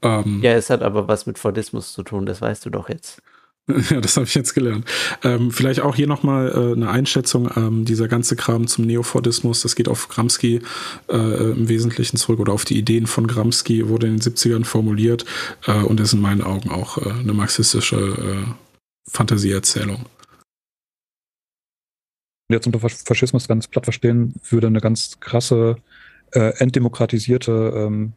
Ähm, 0.01 0.41
ja, 0.41 0.53
es 0.53 0.69
hat 0.69 0.81
aber 0.81 1.07
was 1.07 1.25
mit 1.25 1.37
Fordismus 1.37 1.93
zu 1.93 2.03
tun, 2.03 2.25
das 2.25 2.41
weißt 2.41 2.65
du 2.65 2.69
doch 2.69 2.89
jetzt. 2.89 3.21
Ja, 3.89 3.99
das 3.99 4.15
habe 4.15 4.25
ich 4.25 4.33
jetzt 4.33 4.53
gelernt. 4.53 4.85
Ähm, 5.23 5.51
vielleicht 5.51 5.81
auch 5.81 5.93
hier 5.93 6.07
nochmal 6.07 6.51
äh, 6.51 6.73
eine 6.73 6.89
Einschätzung. 6.89 7.49
Ähm, 7.57 7.83
dieser 7.83 8.07
ganze 8.07 8.37
Kram 8.37 8.65
zum 8.67 8.85
Neofordismus, 8.85 9.61
das 9.61 9.75
geht 9.75 9.89
auf 9.89 10.07
Gramsci 10.07 10.61
äh, 11.09 11.51
im 11.51 11.67
Wesentlichen 11.67 12.15
zurück 12.15 12.39
oder 12.39 12.53
auf 12.53 12.63
die 12.63 12.77
Ideen 12.77 13.07
von 13.07 13.27
Gramsci, 13.27 13.89
wurde 13.89 14.07
in 14.07 14.17
den 14.17 14.21
70ern 14.21 14.63
formuliert 14.63 15.25
äh, 15.65 15.73
und 15.73 15.99
ist 15.99 16.13
in 16.13 16.21
meinen 16.21 16.43
Augen 16.43 16.69
auch 16.69 16.97
äh, 16.97 17.09
eine 17.09 17.33
marxistische 17.33 17.97
äh, 17.97 18.51
Fantasieerzählung. 19.09 20.05
Jetzt 22.49 22.65
unter 22.65 22.79
Faschismus 22.79 23.47
ganz 23.47 23.67
platt 23.67 23.85
verstehen, 23.85 24.33
würde 24.49 24.67
eine 24.67 24.79
ganz 24.79 25.19
krasse, 25.19 25.75
äh, 26.31 26.53
entdemokratisierte, 26.59 27.73
ähm, 27.75 28.13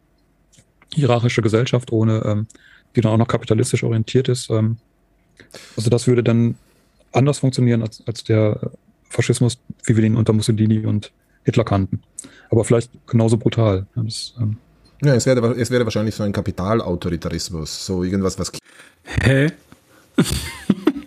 hierarchische 0.94 1.42
Gesellschaft 1.42 1.90
ohne, 1.90 2.22
ähm, 2.24 2.46
die 2.94 3.00
dann 3.00 3.12
auch 3.12 3.16
noch 3.16 3.26
kapitalistisch 3.26 3.82
orientiert 3.82 4.28
ist, 4.28 4.48
ähm, 4.50 4.76
also 5.76 5.90
das 5.90 6.06
würde 6.06 6.22
dann 6.22 6.54
anders 7.12 7.40
funktionieren 7.40 7.82
als, 7.82 8.02
als 8.06 8.22
der 8.22 8.70
Faschismus, 9.08 9.58
wie 9.84 9.96
wir 9.96 10.04
ihn 10.04 10.16
unter 10.16 10.32
Mussolini 10.32 10.86
und 10.86 11.10
Hitler 11.42 11.64
kannten. 11.64 12.02
Aber 12.50 12.64
vielleicht 12.64 12.90
genauso 13.08 13.36
brutal. 13.36 13.86
Das, 13.96 14.34
ähm 14.38 14.58
ja, 15.02 15.14
es 15.14 15.26
wäre, 15.26 15.54
es 15.54 15.70
wäre 15.70 15.84
wahrscheinlich 15.84 16.14
so 16.14 16.22
ein 16.22 16.32
Kapitalautoritarismus, 16.32 17.86
so 17.86 18.04
irgendwas, 18.04 18.38
was. 18.38 18.52
Hä? 19.22 19.50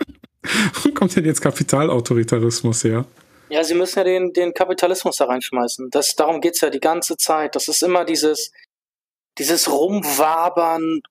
Wo 0.83 0.91
kommt 0.91 1.15
denn 1.15 1.25
jetzt 1.25 1.41
Kapitalautoritarismus 1.41 2.83
her? 2.83 3.05
Ja, 3.49 3.63
sie 3.63 3.75
müssen 3.75 3.99
ja 3.99 4.03
den, 4.03 4.33
den 4.33 4.53
Kapitalismus 4.53 5.17
da 5.17 5.25
reinschmeißen. 5.25 5.89
Das, 5.91 6.15
darum 6.15 6.41
geht 6.41 6.55
es 6.55 6.61
ja 6.61 6.69
die 6.69 6.79
ganze 6.79 7.17
Zeit. 7.17 7.55
Das 7.55 7.67
ist 7.67 7.83
immer 7.83 8.05
dieses, 8.05 8.51
dieses 9.37 9.71
Rumwabern 9.71 11.01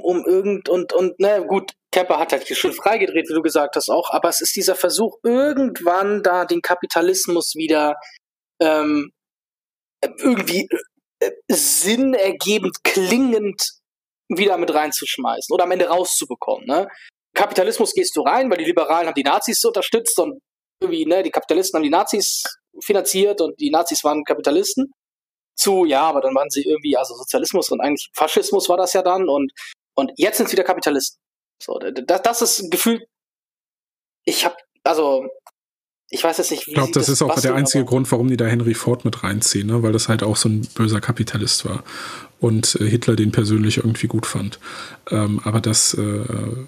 um 0.00 0.24
irgend 0.24 0.68
und 0.68 0.92
und 0.92 1.18
ne 1.18 1.44
gut, 1.46 1.72
Kepper 1.90 2.18
hat 2.18 2.32
halt 2.32 2.46
schön 2.46 2.72
freigedreht, 2.72 3.28
wie 3.28 3.34
du 3.34 3.42
gesagt 3.42 3.74
hast 3.76 3.88
auch, 3.88 4.10
aber 4.10 4.28
es 4.28 4.40
ist 4.40 4.54
dieser 4.54 4.74
Versuch 4.74 5.18
irgendwann 5.24 6.22
da 6.22 6.44
den 6.44 6.62
Kapitalismus 6.62 7.54
wieder 7.56 7.96
ähm, 8.60 9.12
irgendwie 10.18 10.68
äh, 11.20 11.30
sinnergebend 11.48 12.84
klingend 12.84 13.72
wieder 14.28 14.58
mit 14.58 14.72
reinzuschmeißen 14.72 15.52
oder 15.52 15.64
am 15.64 15.70
Ende 15.72 15.88
rauszubekommen. 15.88 16.66
Ne? 16.66 16.88
Kapitalismus 17.38 17.94
gehst 17.94 18.16
du 18.16 18.22
rein, 18.22 18.50
weil 18.50 18.58
die 18.58 18.64
Liberalen 18.64 19.06
haben 19.06 19.14
die 19.14 19.22
Nazis 19.22 19.64
unterstützt 19.64 20.18
und 20.18 20.40
irgendwie, 20.80 21.06
ne, 21.06 21.22
die 21.22 21.30
Kapitalisten 21.30 21.78
haben 21.78 21.84
die 21.84 21.90
Nazis 21.90 22.42
finanziert 22.80 23.40
und 23.40 23.58
die 23.60 23.70
Nazis 23.70 24.02
waren 24.02 24.24
Kapitalisten. 24.24 24.92
Zu, 25.56 25.84
ja, 25.84 26.02
aber 26.02 26.20
dann 26.20 26.34
waren 26.34 26.50
sie 26.50 26.64
irgendwie, 26.64 26.96
also 26.96 27.14
Sozialismus 27.14 27.70
und 27.70 27.80
eigentlich 27.80 28.10
Faschismus 28.12 28.68
war 28.68 28.76
das 28.76 28.92
ja 28.92 29.02
dann 29.02 29.28
und 29.28 29.52
und 29.94 30.12
jetzt 30.16 30.36
sind 30.36 30.46
es 30.46 30.52
wieder 30.52 30.64
Kapitalisten. 30.64 31.20
So, 31.60 31.78
das, 31.78 32.22
das 32.22 32.42
ist 32.42 32.70
gefühlt. 32.70 33.02
Ich 34.24 34.44
habe, 34.44 34.54
also, 34.84 35.26
ich 36.10 36.22
weiß 36.22 36.38
jetzt 36.38 36.52
nicht, 36.52 36.66
wie. 36.66 36.70
Ich 36.70 36.74
glaube, 36.76 36.92
das, 36.92 37.06
das 37.06 37.14
ist 37.14 37.22
auch 37.22 37.40
der 37.40 37.54
einzige 37.54 37.84
Grund, 37.84 38.10
warum 38.12 38.28
die 38.28 38.36
da 38.36 38.46
Henry 38.46 38.74
Ford 38.74 39.04
mit 39.04 39.24
reinziehen, 39.24 39.66
ne? 39.66 39.82
weil 39.82 39.92
das 39.92 40.08
halt 40.08 40.22
auch 40.22 40.36
so 40.36 40.48
ein 40.48 40.68
böser 40.74 41.00
Kapitalist 41.00 41.64
war 41.64 41.82
und 42.40 42.76
äh, 42.80 42.84
Hitler 42.84 43.16
den 43.16 43.32
persönlich 43.32 43.78
irgendwie 43.78 44.06
gut 44.06 44.26
fand. 44.26 44.58
Ähm, 45.10 45.40
aber 45.44 45.60
das, 45.60 45.94
äh, 45.94 46.24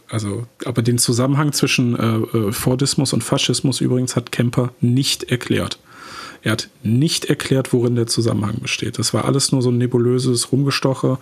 also, 0.09 0.47
aber 0.65 0.83
den 0.83 0.99
Zusammenhang 0.99 1.53
zwischen 1.53 1.97
äh, 1.97 2.37
äh 2.37 2.53
Fordismus 2.53 3.13
und 3.13 3.23
Faschismus 3.23 3.81
übrigens 3.81 4.17
hat 4.17 4.33
Kemper 4.33 4.73
nicht 4.81 5.31
erklärt. 5.31 5.79
Er 6.43 6.53
hat 6.53 6.71
nicht 6.83 7.27
erklärt, 7.27 7.73
worin 7.73 7.97
der 7.97 8.07
Zusammenhang 8.07 8.61
besteht. 8.61 8.99
Das 8.99 9.13
war 9.13 9.27
alles 9.27 9.53
nur 9.53 9.61
so 9.61 9.71
ein 9.71 9.79
nebulöses 9.79 10.53
Rumgestoche, 10.53 11.19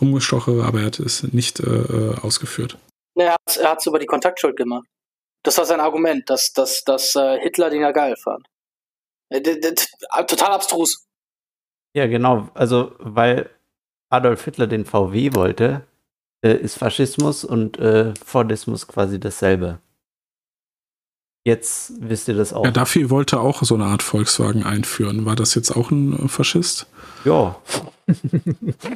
Rumgestoche, 0.00 0.62
aber 0.62 0.80
er 0.80 0.86
hat 0.86 1.00
es 1.00 1.22
nicht 1.32 1.60
äh, 1.60 1.64
äh 1.64 2.14
ausgeführt. 2.20 2.76
Er 3.14 3.32
hat 3.32 3.78
es 3.78 3.86
über 3.86 3.98
die 3.98 4.06
Kontaktschuld 4.06 4.56
gemacht. 4.56 4.86
Das 5.42 5.56
war 5.58 5.64
sein 5.64 5.80
Argument, 5.80 6.28
dass, 6.28 6.52
dass, 6.52 6.84
dass 6.84 7.16
äh, 7.16 7.38
Hitler 7.40 7.70
den 7.70 7.80
ja 7.80 7.92
geil 7.92 8.14
fand. 8.22 8.46
Äh, 9.30 9.40
total 10.26 10.52
abstrus. 10.52 11.06
Ja, 11.94 12.06
genau. 12.06 12.48
Also, 12.54 12.92
weil 12.98 13.50
Adolf 14.10 14.44
Hitler 14.44 14.66
den 14.66 14.84
VW 14.84 15.34
wollte, 15.34 15.84
äh, 16.44 16.54
ist 16.54 16.78
Faschismus 16.78 17.44
und 17.44 17.78
äh, 17.78 18.14
Fordismus 18.24 18.86
quasi 18.86 19.20
dasselbe. 19.20 19.80
Jetzt 21.46 21.92
wisst 22.00 22.28
ihr 22.28 22.34
das 22.34 22.52
auch. 22.52 22.64
Ja, 22.64 22.70
Duffy 22.70 23.10
wollte 23.10 23.40
auch 23.40 23.62
so 23.62 23.74
eine 23.74 23.86
Art 23.86 24.02
Volkswagen 24.02 24.64
einführen. 24.64 25.24
War 25.24 25.34
das 25.36 25.54
jetzt 25.54 25.70
auch 25.70 25.90
ein 25.90 26.12
äh, 26.12 26.28
Faschist? 26.28 26.86
Ja. 27.24 27.56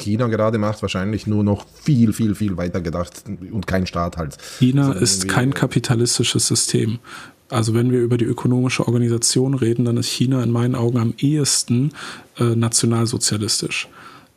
China 0.00 0.28
gerade 0.28 0.58
macht, 0.58 0.82
wahrscheinlich 0.82 1.26
nur 1.26 1.42
noch 1.42 1.66
viel, 1.68 2.12
viel, 2.12 2.34
viel 2.34 2.56
weiter 2.56 2.80
gedacht 2.80 3.24
und 3.26 3.66
kein 3.66 3.86
Staat 3.86 4.16
halt. 4.16 4.38
China 4.58 4.92
ist 4.92 5.28
kein 5.28 5.52
kapitalistisches 5.52 6.46
System. 6.46 7.00
Also 7.48 7.74
wenn 7.74 7.92
wir 7.92 8.00
über 8.00 8.16
die 8.16 8.24
ökonomische 8.24 8.86
Organisation 8.86 9.54
reden, 9.54 9.84
dann 9.84 9.96
ist 9.96 10.08
China 10.08 10.42
in 10.42 10.50
meinen 10.50 10.74
Augen 10.74 10.98
am 10.98 11.14
ehesten 11.18 11.92
äh, 12.38 12.56
nationalsozialistisch 12.56 13.88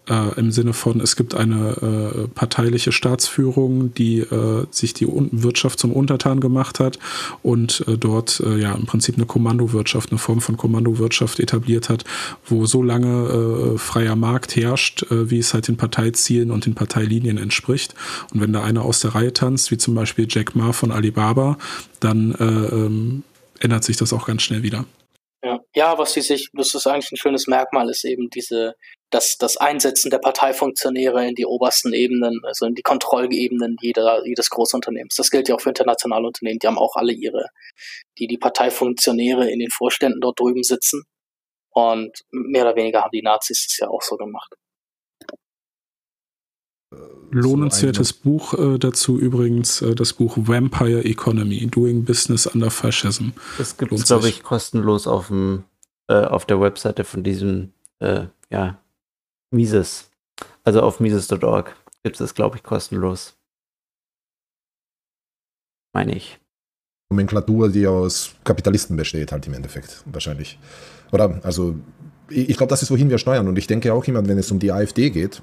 äh, 0.09 0.39
im 0.39 0.51
Sinne 0.51 0.73
von, 0.73 0.99
es 0.99 1.15
gibt 1.15 1.35
eine 1.35 2.23
äh, 2.25 2.27
parteiliche 2.27 2.91
Staatsführung, 2.91 3.93
die 3.93 4.19
äh, 4.19 4.65
sich 4.71 4.93
die 4.93 5.05
Un 5.05 5.29
Wirtschaft 5.31 5.79
zum 5.79 5.91
Untertan 5.91 6.39
gemacht 6.39 6.79
hat 6.79 6.99
und 7.43 7.83
äh, 7.88 7.97
dort 7.97 8.39
äh, 8.39 8.57
ja 8.57 8.73
im 8.73 8.85
Prinzip 8.85 9.15
eine 9.15 9.25
Kommandowirtschaft, 9.25 10.11
eine 10.11 10.19
Form 10.19 10.41
von 10.41 10.57
Kommandowirtschaft 10.57 11.39
etabliert 11.39 11.89
hat, 11.89 12.03
wo 12.45 12.65
so 12.65 12.81
lange 12.81 13.75
äh, 13.75 13.77
freier 13.77 14.15
Markt 14.15 14.55
herrscht, 14.55 15.05
wie 15.09 15.39
es 15.39 15.53
halt 15.53 15.67
den 15.67 15.77
Parteizielen 15.77 16.51
und 16.51 16.65
den 16.65 16.75
Parteilinien 16.75 17.38
entspricht. 17.38 17.93
Und 18.33 18.41
wenn 18.41 18.53
da 18.53 18.63
einer 18.63 18.83
aus 18.83 19.01
der 19.01 19.15
Reihe 19.15 19.33
tanzt, 19.33 19.71
wie 19.71 19.77
zum 19.77 19.95
Beispiel 19.95 20.27
Jack 20.29 20.55
Ma 20.55 20.71
von 20.71 20.91
Alibaba, 20.91 21.57
dann 21.99 22.35
ähm, 22.39 23.23
ändert 23.59 23.83
sich 23.83 23.97
das 23.97 24.13
auch 24.13 24.25
ganz 24.25 24.41
schnell 24.41 24.63
wieder. 24.63 24.85
Ja, 25.43 25.59
ja 25.75 25.97
was 25.97 26.13
sie 26.13 26.21
sich, 26.21 26.49
das 26.53 26.73
ist 26.73 26.88
eigentlich 26.88 27.11
ein 27.11 27.17
schönes 27.17 27.47
Merkmal, 27.47 27.89
ist 27.89 28.05
eben 28.05 28.29
diese 28.29 28.75
das, 29.09 29.38
das 29.38 29.57
Einsetzen 29.57 30.11
der 30.11 30.19
Parteifunktionäre 30.19 31.27
in 31.27 31.35
die 31.35 31.45
obersten 31.45 31.93
Ebenen, 31.93 32.41
also 32.43 32.65
in 32.65 32.75
die 32.75 32.81
Kontrollebenen 32.81 33.77
jeder, 33.81 34.25
jedes 34.25 34.49
Großunternehmens. 34.49 35.15
Das 35.15 35.31
gilt 35.31 35.49
ja 35.49 35.55
auch 35.55 35.61
für 35.61 35.69
internationale 35.69 36.27
Unternehmen. 36.27 36.59
Die 36.59 36.67
haben 36.67 36.77
auch 36.77 36.95
alle 36.95 37.13
ihre, 37.13 37.47
die, 38.17 38.27
die 38.27 38.38
Parteifunktionäre 38.38 39.49
in 39.49 39.59
den 39.59 39.71
Vorständen 39.71 40.21
dort 40.21 40.39
drüben 40.39 40.63
sitzen. 40.63 41.03
Und 41.71 42.11
mehr 42.31 42.63
oder 42.63 42.75
weniger 42.75 43.01
haben 43.01 43.11
die 43.13 43.21
Nazis 43.21 43.67
das 43.67 43.77
ja 43.77 43.88
auch 43.89 44.01
so 44.01 44.15
gemacht. 44.17 44.53
Lohnenswertes 47.31 48.09
so 48.09 48.15
Buch 48.23 48.53
äh, 48.55 48.79
dazu 48.79 49.19
übrigens, 49.19 49.81
äh, 49.81 49.93
das 49.93 50.13
Buch 50.13 50.35
Vampire 50.38 51.05
Economy, 51.05 51.67
Doing 51.67 52.03
Business 52.03 52.47
Under 52.47 52.71
Fascism. 52.71 53.29
Das 53.57 53.77
gibt 53.77 53.91
es, 53.91 54.05
glaube 54.05 54.29
ich, 54.29 54.41
kostenlos 54.41 55.05
auf, 55.05 55.27
dem, 55.27 55.65
äh, 56.07 56.25
auf 56.25 56.45
der 56.45 56.59
Webseite 56.59 57.03
von 57.03 57.23
diesem 57.23 57.73
äh, 57.99 58.25
ja, 58.49 58.81
Mises. 59.51 60.09
Also 60.63 60.81
auf 60.81 60.99
mises.org 60.99 61.75
gibt 62.03 62.15
es 62.15 62.19
das, 62.19 62.35
glaube 62.35 62.57
ich, 62.57 62.63
kostenlos. 62.63 63.35
Meine 65.93 66.15
ich. 66.15 66.39
Nomenklatur, 67.11 67.69
die 67.69 67.87
aus 67.87 68.35
Kapitalisten 68.43 68.95
besteht, 68.95 69.31
halt 69.31 69.47
im 69.47 69.53
Endeffekt, 69.53 70.03
wahrscheinlich. 70.05 70.59
Oder, 71.11 71.39
also, 71.43 71.75
ich 72.29 72.55
glaube, 72.55 72.69
das 72.69 72.83
ist, 72.83 72.91
wohin 72.91 73.09
wir 73.09 73.17
steuern. 73.17 73.47
Und 73.47 73.57
ich 73.57 73.65
denke 73.65 73.91
auch 73.93 74.05
immer, 74.05 74.25
wenn 74.27 74.37
es 74.37 74.51
um 74.51 74.59
die 74.59 74.71
AfD 74.71 75.09
geht, 75.09 75.41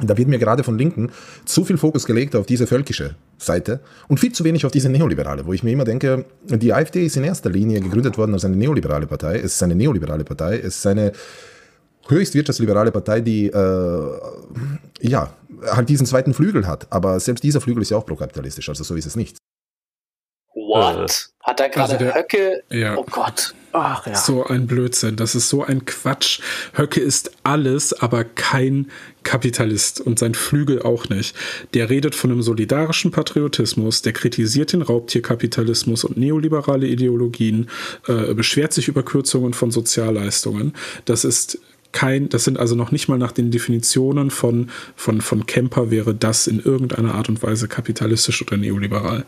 da 0.00 0.16
wird 0.16 0.28
mir 0.28 0.38
gerade 0.38 0.64
von 0.64 0.78
Linken 0.78 1.10
zu 1.44 1.64
viel 1.64 1.76
Fokus 1.76 2.06
gelegt 2.06 2.34
auf 2.34 2.46
diese 2.46 2.66
völkische 2.66 3.16
Seite 3.36 3.80
und 4.08 4.20
viel 4.20 4.32
zu 4.32 4.44
wenig 4.44 4.64
auf 4.64 4.72
diese 4.72 4.88
neoliberale, 4.88 5.44
wo 5.44 5.52
ich 5.52 5.62
mir 5.62 5.72
immer 5.72 5.84
denke, 5.84 6.24
die 6.44 6.72
AfD 6.72 7.04
ist 7.04 7.16
in 7.16 7.24
erster 7.24 7.50
Linie 7.50 7.80
gegründet 7.80 8.16
worden 8.16 8.32
als 8.32 8.44
eine 8.44 8.56
neoliberale 8.56 9.06
Partei. 9.06 9.36
Es 9.36 9.56
ist 9.56 9.62
eine 9.62 9.74
neoliberale 9.74 10.24
Partei. 10.24 10.58
Es 10.58 10.78
ist 10.78 10.86
eine 10.86 11.12
höchst 12.08 12.34
wirtschaftsliberale 12.34 12.92
Partei, 12.92 13.20
die 13.20 13.46
äh, 13.46 14.20
ja 15.00 15.32
halt 15.70 15.88
diesen 15.88 16.06
zweiten 16.06 16.34
Flügel 16.34 16.66
hat. 16.66 16.86
Aber 16.90 17.18
selbst 17.20 17.44
dieser 17.44 17.60
Flügel 17.60 17.82
ist 17.82 17.90
ja 17.90 17.96
auch 17.96 18.06
prokapitalistisch, 18.06 18.68
also 18.68 18.84
so 18.84 18.94
ist 18.94 19.06
es 19.06 19.16
nicht. 19.16 19.36
What? 20.54 21.10
Äh, 21.10 21.48
hat 21.48 21.60
er 21.60 21.68
gerade 21.68 21.98
also 21.98 22.14
Höcke? 22.14 22.62
Ja. 22.70 22.96
Oh 22.96 23.04
Gott. 23.10 23.54
Ach 23.72 24.06
ja. 24.06 24.14
So 24.14 24.44
ein 24.44 24.66
Blödsinn. 24.66 25.16
Das 25.16 25.34
ist 25.34 25.48
so 25.48 25.64
ein 25.64 25.86
Quatsch. 25.86 26.40
Höcke 26.74 27.00
ist 27.00 27.32
alles, 27.42 27.94
aber 27.94 28.24
kein 28.24 28.90
Kapitalist 29.22 30.00
und 30.00 30.18
sein 30.18 30.34
Flügel 30.34 30.82
auch 30.82 31.08
nicht. 31.08 31.34
Der 31.72 31.88
redet 31.88 32.14
von 32.14 32.30
einem 32.30 32.42
solidarischen 32.42 33.10
Patriotismus, 33.10 34.02
der 34.02 34.12
kritisiert 34.12 34.72
den 34.72 34.82
Raubtierkapitalismus 34.82 36.04
und 36.04 36.18
neoliberale 36.18 36.86
Ideologien, 36.86 37.70
äh, 38.06 38.34
beschwert 38.34 38.74
sich 38.74 38.88
über 38.88 39.02
Kürzungen 39.02 39.54
von 39.54 39.70
Sozialleistungen. 39.70 40.74
Das 41.06 41.24
ist 41.24 41.58
kein, 41.92 42.28
das 42.28 42.44
sind 42.44 42.58
also 42.58 42.74
noch 42.74 42.90
nicht 42.90 43.08
mal 43.08 43.18
nach 43.18 43.32
den 43.32 43.50
Definitionen 43.50 44.30
von, 44.30 44.70
von, 44.96 45.20
von 45.20 45.46
Kemper 45.46 45.90
wäre 45.90 46.14
das 46.14 46.46
in 46.46 46.60
irgendeiner 46.60 47.14
Art 47.14 47.28
und 47.28 47.42
Weise 47.42 47.68
kapitalistisch 47.68 48.42
oder 48.42 48.56
neoliberal. 48.56 49.24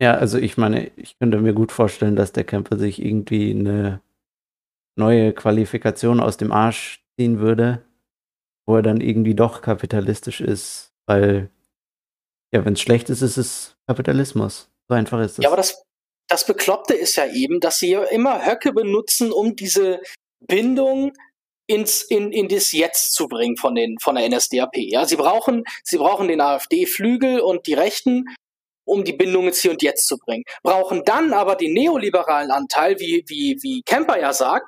Ja, 0.00 0.14
also 0.14 0.38
ich 0.38 0.56
meine, 0.56 0.90
ich 0.96 1.18
könnte 1.18 1.38
mir 1.38 1.54
gut 1.54 1.72
vorstellen, 1.72 2.16
dass 2.16 2.32
der 2.32 2.44
Kemper 2.44 2.78
sich 2.78 3.02
irgendwie 3.02 3.52
eine 3.52 4.00
neue 4.96 5.32
Qualifikation 5.32 6.20
aus 6.20 6.36
dem 6.36 6.52
Arsch 6.52 7.04
ziehen 7.16 7.38
würde, 7.38 7.82
wo 8.66 8.76
er 8.76 8.82
dann 8.82 9.00
irgendwie 9.00 9.34
doch 9.34 9.62
kapitalistisch 9.62 10.40
ist, 10.40 10.92
weil 11.06 11.50
ja, 12.52 12.64
wenn 12.64 12.74
es 12.74 12.80
schlecht 12.80 13.10
ist, 13.10 13.22
ist 13.22 13.36
es 13.36 13.76
Kapitalismus. 13.86 14.70
So 14.88 14.94
einfach 14.94 15.20
ist 15.20 15.38
es. 15.38 15.44
Ja, 15.44 15.48
aber 15.48 15.56
das, 15.56 15.82
das 16.28 16.46
Bekloppte 16.46 16.94
ist 16.94 17.16
ja 17.16 17.26
eben, 17.26 17.60
dass 17.60 17.78
sie 17.78 17.90
ja 17.90 18.04
immer 18.04 18.46
Höcke 18.46 18.72
benutzen, 18.72 19.32
um 19.32 19.56
diese 19.56 20.00
Bindung 20.46 21.12
ins, 21.66 22.02
in, 22.02 22.32
in 22.32 22.48
das 22.48 22.72
Jetzt 22.72 23.14
zu 23.14 23.26
bringen 23.26 23.56
von, 23.56 23.74
den, 23.74 23.96
von 24.00 24.16
der 24.16 24.28
NSDAP. 24.28 24.76
Ja, 24.76 25.06
sie 25.06 25.16
brauchen, 25.16 25.64
sie 25.82 25.98
brauchen 25.98 26.28
den 26.28 26.40
AfD-Flügel 26.40 27.40
und 27.40 27.66
die 27.66 27.74
Rechten, 27.74 28.24
um 28.86 29.04
die 29.04 29.14
Bindung 29.14 29.46
ins 29.46 29.60
Hier 29.60 29.70
und 29.70 29.82
Jetzt 29.82 30.06
zu 30.06 30.18
bringen. 30.18 30.44
Brauchen 30.62 31.04
dann 31.04 31.32
aber 31.32 31.56
den 31.56 31.72
neoliberalen 31.72 32.50
Anteil, 32.50 32.98
wie, 32.98 33.24
wie, 33.28 33.58
wie 33.62 33.82
Kemper 33.82 34.20
ja 34.20 34.32
sagt, 34.32 34.66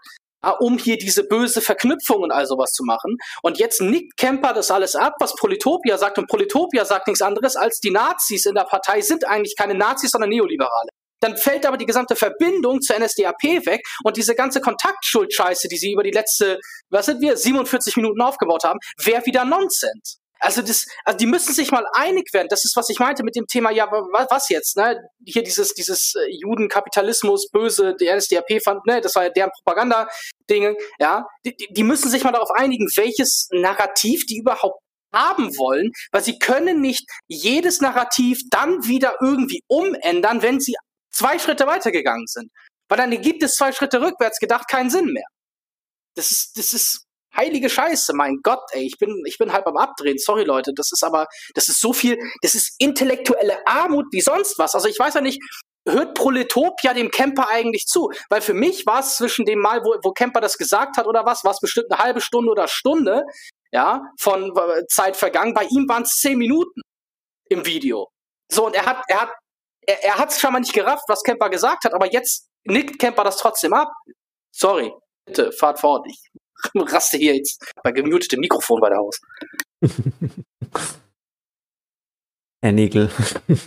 um 0.61 0.79
hier 0.79 0.97
diese 0.97 1.25
böse 1.25 1.61
Verknüpfung 1.61 2.23
und 2.23 2.33
all 2.33 2.47
sowas 2.47 2.73
zu 2.73 2.85
machen. 2.85 3.17
Und 3.43 3.59
jetzt 3.59 3.81
nickt 3.81 4.17
Kemper 4.17 4.53
das 4.53 4.71
alles 4.71 4.95
ab, 4.95 5.15
was 5.19 5.35
Politopia 5.35 5.99
sagt. 5.99 6.19
Und 6.19 6.29
Politopia 6.29 6.85
sagt 6.85 7.09
nichts 7.09 7.23
anderes 7.23 7.57
als 7.57 7.81
die 7.81 7.91
Nazis 7.91 8.47
in 8.47 8.55
der 8.55 8.65
Partei 8.65 9.01
sind 9.01 9.27
eigentlich 9.27 9.57
keine 9.57 9.75
Nazis, 9.75 10.13
sondern 10.13 10.31
Neoliberale. 10.31 10.91
Dann 11.21 11.37
fällt 11.37 11.67
aber 11.67 11.77
die 11.77 11.87
gesamte 11.87 12.17
Verbindung 12.17 12.81
zur 12.81 12.99
NSDAP 12.99 13.43
weg 13.67 13.81
und 14.05 14.17
diese 14.17 14.35
ganze 14.35 14.61
Kontaktschuldscheiße, 14.61 15.69
die 15.69 15.77
sie 15.77 15.93
über 15.93 16.03
die 16.03 16.11
letzte, 16.11 16.59
was 16.91 17.07
sind 17.07 17.21
wir, 17.21 17.37
47 17.37 17.97
Minuten 17.97 18.21
aufgebaut 18.21 18.65
haben, 18.65 18.79
wäre 19.03 19.25
wieder 19.27 19.45
Nonsens. 19.45 20.19
Also 20.39 20.61
das, 20.61 20.87
also 21.05 21.17
die 21.17 21.27
müssen 21.27 21.55
sich 21.55 21.71
mal 21.71 21.87
einig 21.95 22.33
werden. 22.33 22.49
Das 22.51 22.65
ist, 22.65 22.77
was 22.77 22.91
ich 22.91 22.99
meinte 22.99 23.25
mit 23.25 23.37
dem 23.37 23.47
Thema, 23.47 23.71
ja, 23.71 23.91
was 23.91 24.49
jetzt, 24.49 24.77
ne? 24.77 25.01
Hier 25.25 25.43
dieses, 25.43 25.73
dieses 25.73 26.15
äh, 26.15 26.31
Judenkapitalismus, 26.31 27.49
böse, 27.51 27.95
die 27.99 28.13
NSDAP 28.13 28.63
fand, 28.63 28.85
ne, 28.87 29.01
das 29.01 29.15
war 29.15 29.25
ja 29.25 29.31
deren 29.31 29.51
Propaganda-Ding, 29.51 30.77
ja. 30.99 31.27
Die, 31.45 31.57
die 31.71 31.83
müssen 31.83 32.11
sich 32.11 32.23
mal 32.23 32.33
darauf 32.33 32.51
einigen, 32.51 32.87
welches 32.97 33.49
Narrativ 33.51 34.27
die 34.27 34.39
überhaupt 34.39 34.81
haben 35.15 35.57
wollen, 35.57 35.93
weil 36.13 36.23
sie 36.23 36.39
können 36.39 36.81
nicht 36.81 37.09
jedes 37.29 37.81
Narrativ 37.81 38.41
dann 38.51 38.87
wieder 38.87 39.17
irgendwie 39.23 39.63
umändern, 39.69 40.43
wenn 40.43 40.61
sie 40.61 40.75
zwei 41.17 41.39
Schritte 41.39 41.67
weitergegangen 41.67 42.27
sind. 42.27 42.51
Weil 42.89 42.99
dann 42.99 43.11
gibt 43.11 43.43
es 43.43 43.57
zwei 43.57 43.73
Schritte 43.73 44.01
rückwärts 44.01 44.39
gedacht 44.39 44.69
keinen 44.69 44.91
Sinn 44.91 45.07
mehr. 45.07 45.27
Das 46.15 46.31
ist, 46.31 46.57
das 46.57 46.73
ist 46.73 47.07
heilige 47.37 47.69
Scheiße, 47.69 48.15
mein 48.15 48.39
Gott, 48.43 48.63
ey, 48.73 48.87
ich 48.87 48.99
bin, 48.99 49.23
ich 49.27 49.37
bin 49.39 49.53
halb 49.53 49.67
am 49.67 49.77
Abdrehen. 49.77 50.19
Sorry, 50.19 50.45
Leute, 50.45 50.73
das 50.75 50.91
ist 50.93 51.05
aber, 51.05 51.27
das 51.55 51.69
ist 51.69 51.81
so 51.81 51.93
viel, 51.93 52.19
das 52.43 52.55
ist 52.55 52.75
intellektuelle 52.79 53.67
Armut 53.67 54.07
wie 54.13 54.21
sonst 54.21 54.59
was. 54.59 54.75
Also 54.75 54.89
ich 54.89 54.99
weiß 54.99 55.15
ja 55.15 55.21
nicht, 55.21 55.43
hört 55.87 56.15
Proletopia 56.15 56.95
dem 56.95 57.11
Camper 57.11 57.49
eigentlich 57.49 57.87
zu? 57.87 58.11
Weil 58.31 58.41
für 58.41 58.55
mich 58.55 58.87
war 58.87 59.01
es 59.01 59.17
zwischen 59.17 59.45
dem 59.45 59.61
Mal, 59.61 59.83
wo, 59.85 59.97
wo 60.03 60.13
Camper 60.13 60.41
das 60.41 60.59
gesagt 60.59 60.97
hat 60.97 61.07
oder 61.07 61.27
was, 61.27 61.45
war 61.45 61.53
es 61.53 61.61
bestimmt 61.61 61.91
eine 61.91 62.03
halbe 62.03 62.21
Stunde 62.21 62.51
oder 62.51 62.69
Stunde, 62.69 63.25
ja, 63.73 64.03
von 64.19 64.53
Zeit 64.89 65.17
vergangen. 65.17 65.55
Bei 65.55 65.65
ihm 65.65 65.89
waren 65.89 66.05
es 66.05 66.17
zehn 66.19 66.39
Minuten 66.39 66.81
im 67.49 67.67
Video. 67.67 68.09
So, 68.51 68.67
und 68.67 68.75
er 68.75 68.87
hat, 68.87 69.03
er 69.09 69.23
hat 69.23 69.33
er, 69.87 70.05
er 70.05 70.19
hat 70.19 70.31
es 70.31 70.41
schon 70.41 70.53
mal 70.53 70.61
nicht 70.61 70.75
gerafft, 70.75 71.05
was 71.09 71.23
Kemper 71.23 71.49
gesagt 71.49 71.85
hat, 71.85 71.95
aber 71.95 72.13
jetzt 72.13 72.49
nickt 72.65 72.99
Kemper 72.99 73.25
das 73.25 73.39
trotzdem 73.39 73.73
ab. 73.73 73.93
Sorry, 74.55 74.93
bitte, 75.25 75.53
fahrt 75.53 75.81
fort. 75.81 76.07
Ich 76.09 76.21
raste 76.75 77.17
hier 77.17 77.37
jetzt 77.37 77.65
bei 77.83 77.93
gemutetem 77.93 78.41
Mikrofon 78.41 78.81
bei 78.81 78.89
der 78.89 78.99
Haus. 78.99 79.21
Herr 82.63 82.73
Nägel. 82.73 83.11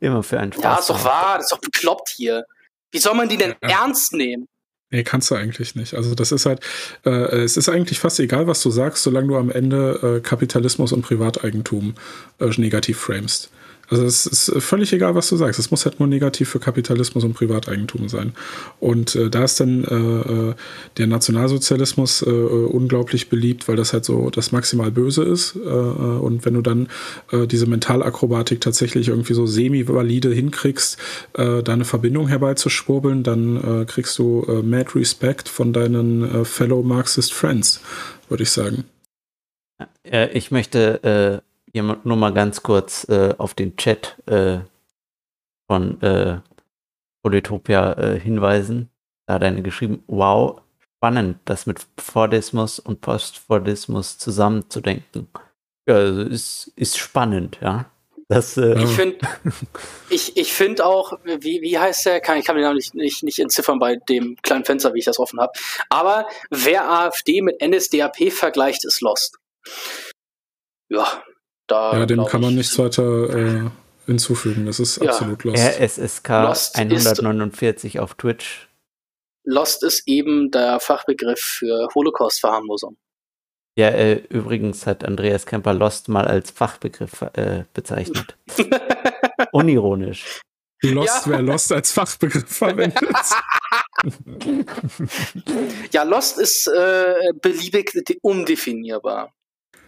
Immer 0.00 0.22
für 0.22 0.38
einen 0.40 0.52
Spaß. 0.52 0.64
Ja, 0.64 0.78
ist 0.78 0.90
doch 0.90 1.04
wahr, 1.04 1.36
das 1.36 1.46
ist 1.46 1.52
doch 1.52 1.60
bekloppt 1.60 2.08
hier. 2.16 2.44
Wie 2.92 2.98
soll 2.98 3.14
man 3.14 3.28
die 3.28 3.36
denn 3.36 3.54
ja. 3.62 3.82
ernst 3.82 4.12
nehmen? 4.12 4.48
Nee, 4.90 5.02
kannst 5.02 5.30
du 5.30 5.34
eigentlich 5.34 5.74
nicht. 5.74 5.94
Also 5.94 6.14
das 6.14 6.30
ist 6.30 6.46
halt, 6.46 6.60
äh, 7.04 7.10
es 7.10 7.56
ist 7.56 7.68
eigentlich 7.68 7.98
fast 7.98 8.20
egal, 8.20 8.46
was 8.46 8.62
du 8.62 8.70
sagst, 8.70 9.02
solange 9.02 9.28
du 9.28 9.36
am 9.36 9.50
Ende 9.50 10.18
äh, 10.18 10.20
Kapitalismus 10.20 10.92
und 10.92 11.02
Privateigentum 11.02 11.96
äh, 12.38 12.46
negativ 12.56 12.98
framest. 12.98 13.50
Also 13.88 14.04
es 14.04 14.26
ist 14.26 14.52
völlig 14.62 14.92
egal, 14.92 15.14
was 15.14 15.28
du 15.28 15.36
sagst. 15.36 15.58
Es 15.58 15.70
muss 15.70 15.84
halt 15.84 16.00
nur 16.00 16.08
negativ 16.08 16.48
für 16.48 16.58
Kapitalismus 16.58 17.24
und 17.24 17.34
Privateigentum 17.34 18.08
sein. 18.08 18.32
Und 18.80 19.14
äh, 19.14 19.30
da 19.30 19.44
ist 19.44 19.60
dann 19.60 19.84
äh, 19.84 20.50
äh 20.50 20.54
der 20.96 21.06
Nationalsozialismus 21.06 22.22
äh, 22.22 22.30
unglaublich 22.30 23.28
beliebt, 23.28 23.68
weil 23.68 23.76
das 23.76 23.92
halt 23.92 24.04
so 24.04 24.30
das 24.30 24.52
maximal 24.52 24.90
Böse 24.90 25.24
ist. 25.24 25.56
Äh, 25.56 25.68
äh, 25.68 25.70
und 25.70 26.44
wenn 26.44 26.54
du 26.54 26.62
dann 26.62 26.88
diese 27.32 27.66
Mentalakrobatik 27.66 28.60
tatsächlich 28.60 29.08
irgendwie 29.08 29.34
so 29.34 29.46
semi-valide 29.46 30.32
hinkriegst, 30.32 30.98
da 31.32 31.62
eine 31.64 31.84
Verbindung 31.84 32.28
herbeizuschwurbeln, 32.28 33.22
dann 33.22 33.86
kriegst 33.86 34.18
du 34.18 34.62
mad 34.64 34.90
Respect 34.94 35.48
von 35.48 35.72
deinen 35.72 36.44
Fellow 36.44 36.82
Marxist 36.82 37.32
Friends, 37.32 37.80
würde 38.28 38.42
ich 38.42 38.50
sagen. 38.50 38.84
Ich 40.32 40.50
möchte 40.50 41.42
hier 41.74 41.98
nur 42.04 42.16
mal 42.16 42.32
ganz 42.32 42.62
kurz 42.62 43.06
äh, 43.08 43.34
auf 43.36 43.54
den 43.54 43.76
Chat 43.76 44.16
äh, 44.26 44.60
von 45.66 46.00
äh, 46.02 46.38
Polytopia 47.22 47.94
äh, 47.94 48.20
hinweisen. 48.20 48.90
Da 49.26 49.34
hat 49.34 49.42
eine 49.42 49.62
geschrieben, 49.62 50.04
wow, 50.06 50.62
spannend, 50.96 51.38
das 51.46 51.66
mit 51.66 51.84
Fordismus 51.98 52.78
und 52.78 53.00
Postfordismus 53.00 54.18
zusammenzudenken. 54.18 55.26
Ja, 55.88 55.96
also 55.96 56.22
ist, 56.22 56.72
ist 56.76 56.96
spannend, 56.96 57.58
ja. 57.60 57.90
Das, 58.28 58.56
äh, 58.56 58.80
ich 58.80 58.90
finde 58.90 59.18
ich, 60.10 60.36
ich 60.36 60.54
find 60.54 60.80
auch, 60.80 61.12
wie, 61.24 61.60
wie 61.60 61.78
heißt 61.78 62.06
der? 62.06 62.20
Kann, 62.20 62.38
ich 62.38 62.44
kann 62.44 62.54
den 62.54 62.64
Namen 62.64 62.76
nicht, 62.76 62.94
nicht, 62.94 63.24
nicht 63.24 63.38
entziffern 63.40 63.80
bei 63.80 63.96
dem 63.96 64.36
kleinen 64.42 64.64
Fenster, 64.64 64.94
wie 64.94 65.00
ich 65.00 65.04
das 65.04 65.18
offen 65.18 65.40
habe. 65.40 65.52
Aber 65.88 66.28
wer 66.50 66.88
AfD 66.88 67.42
mit 67.42 67.60
NSDAP 67.60 68.30
vergleicht, 68.32 68.84
ist 68.84 69.00
Lost. 69.00 69.38
Ja, 70.88 71.22
da, 71.66 71.98
ja, 71.98 72.06
dem 72.06 72.24
kann 72.26 72.40
man 72.40 72.54
nichts 72.54 72.78
weiter 72.78 73.30
äh, 73.30 73.70
hinzufügen. 74.06 74.66
Das 74.66 74.80
ist 74.80 75.02
ja. 75.02 75.10
absolut 75.10 75.44
Lost. 75.44 75.62
RSSK 75.62 76.28
Lost 76.28 76.76
149 76.76 78.00
auf 78.00 78.14
Twitch. 78.14 78.68
Lost 79.44 79.82
ist 79.82 80.02
eben 80.06 80.50
der 80.50 80.80
Fachbegriff 80.80 81.40
für 81.40 81.88
Holocaust-Verharmlosung. 81.94 82.96
Ja, 83.76 83.88
äh, 83.88 84.22
übrigens 84.28 84.86
hat 84.86 85.04
Andreas 85.04 85.46
Kemper 85.46 85.74
Lost 85.74 86.08
mal 86.08 86.26
als 86.26 86.50
Fachbegriff 86.50 87.22
äh, 87.34 87.64
bezeichnet. 87.74 88.36
Unironisch. 89.52 90.40
Lost, 90.82 91.26
ja. 91.26 91.32
wer 91.32 91.42
Lost 91.42 91.72
als 91.72 91.90
Fachbegriff 91.90 92.48
verwendet. 92.56 93.00
ja, 95.92 96.02
Lost 96.04 96.38
ist 96.38 96.68
äh, 96.68 97.32
beliebig 97.40 97.92
undefinierbar. 98.22 99.32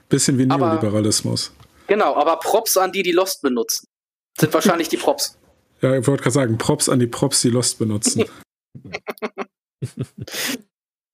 Bisschen 0.09 0.39
wie 0.39 0.47
Neoliberalismus. 0.47 1.53
Aber 1.57 1.66
Genau, 1.87 2.17
aber 2.17 2.39
Props 2.39 2.77
an 2.77 2.93
die, 2.93 3.03
die 3.03 3.13
Lost 3.13 3.43
benutzen. 3.43 3.87
Sind 4.39 4.53
wahrscheinlich 4.53 4.89
die 4.89 4.97
Props. 4.97 5.39
Ja, 5.83 5.95
ich 5.95 6.07
wollte 6.07 6.23
gerade 6.23 6.33
sagen, 6.33 6.57
Props 6.57 6.89
an 6.89 7.01
die 7.01 7.07
Props, 7.07 7.43
die 7.43 7.51
Lost 7.51 7.79
benutzen. 7.79 8.25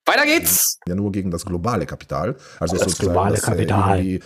Weiter 0.07 0.25
geht's! 0.25 0.78
Ja, 0.86 0.94
nur 0.94 1.10
gegen 1.10 1.33
das 1.33 1.44
globale 1.44 1.84
Kapital. 1.84 2.36
Also 2.60 2.76
das 2.76 2.97
globale 2.97 3.34
das, 3.34 3.42
äh, 3.42 3.47
Kapital. 3.47 4.20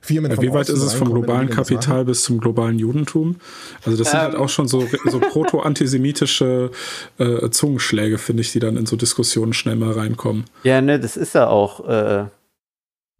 Firmen 0.00 0.40
wie 0.40 0.52
weit 0.52 0.68
ist 0.68 0.80
es 0.80 0.94
vom 0.94 1.10
globalen 1.10 1.50
Kapital 1.50 2.04
bis 2.04 2.22
zum 2.22 2.38
globalen 2.38 2.78
Judentum? 2.78 3.36
Also 3.84 3.98
das 3.98 4.12
sind 4.12 4.20
halt 4.20 4.34
ähm. 4.34 4.40
auch 4.40 4.48
schon 4.48 4.68
so, 4.68 4.86
so 5.04 5.18
proto-antisemitische 5.18 6.70
äh, 7.18 7.50
Zungenschläge, 7.50 8.18
finde 8.18 8.42
ich, 8.42 8.52
die 8.52 8.60
dann 8.60 8.76
in 8.76 8.86
so 8.86 8.96
Diskussionen 8.96 9.52
schnell 9.52 9.76
mal 9.76 9.92
reinkommen. 9.92 10.44
Ja, 10.62 10.80
ne, 10.80 11.00
das 11.00 11.16
ist 11.16 11.34
ja 11.34 11.48
auch. 11.48 11.86
Äh, 11.88 12.26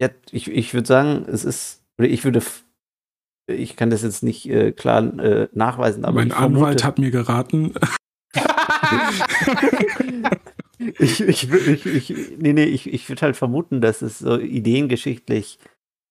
ja, 0.01 0.09
ich 0.31 0.49
ich 0.49 0.73
würde 0.73 0.87
sagen, 0.87 1.25
es 1.29 1.43
ist 1.43 1.78
oder 1.99 2.07
ich 2.07 2.23
würde, 2.23 2.41
ich 3.47 3.75
kann 3.75 3.89
das 3.89 4.03
jetzt 4.03 4.23
nicht 4.23 4.49
äh, 4.49 4.71
klar 4.71 5.03
äh, 5.19 5.49
nachweisen, 5.53 6.05
aber. 6.05 6.15
Mein 6.15 6.31
Anwalt 6.31 6.83
hat 6.83 6.97
mir 6.97 7.11
geraten. 7.11 7.73
ich, 10.99 11.21
ich, 11.21 11.51
ich, 11.51 11.85
ich, 11.85 12.37
nee, 12.37 12.53
nee, 12.53 12.63
ich, 12.63 12.91
ich 12.91 13.09
würde 13.09 13.21
halt 13.21 13.35
vermuten, 13.35 13.81
dass 13.81 14.01
es 14.01 14.19
so 14.19 14.39
ideengeschichtlich 14.39 15.59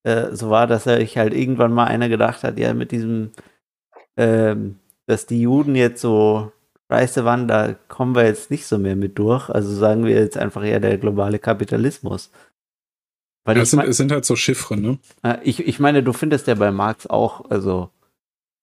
äh, 0.04 0.34
so 0.34 0.50
war, 0.50 0.66
dass 0.66 0.86
er 0.86 0.98
sich 0.98 1.16
halt 1.16 1.32
irgendwann 1.34 1.72
mal 1.72 1.86
einer 1.86 2.08
gedacht 2.08 2.42
hat, 2.42 2.58
ja, 2.58 2.74
mit 2.74 2.92
diesem, 2.92 3.30
ähm, 4.16 4.78
dass 5.06 5.26
die 5.26 5.40
Juden 5.40 5.74
jetzt 5.74 6.02
so 6.02 6.52
scheiße 6.90 7.24
waren, 7.24 7.48
da 7.48 7.74
kommen 7.88 8.14
wir 8.14 8.24
jetzt 8.24 8.50
nicht 8.50 8.66
so 8.66 8.78
mehr 8.78 8.96
mit 8.96 9.18
durch. 9.18 9.48
Also 9.48 9.74
sagen 9.74 10.04
wir 10.04 10.14
jetzt 10.14 10.36
einfach 10.36 10.64
eher 10.64 10.80
der 10.80 10.98
globale 10.98 11.38
Kapitalismus. 11.38 12.30
Weil 13.48 13.56
ja, 13.56 13.62
es, 13.62 13.70
sind, 13.70 13.82
es 13.82 13.96
sind 13.96 14.12
halt 14.12 14.26
so 14.26 14.36
Chiffren, 14.36 14.82
ne? 14.82 14.98
Äh, 15.22 15.38
ich, 15.42 15.66
ich 15.66 15.80
meine, 15.80 16.02
du 16.02 16.12
findest 16.12 16.48
ja 16.48 16.54
bei 16.54 16.70
Marx 16.70 17.06
auch, 17.06 17.50
also 17.50 17.88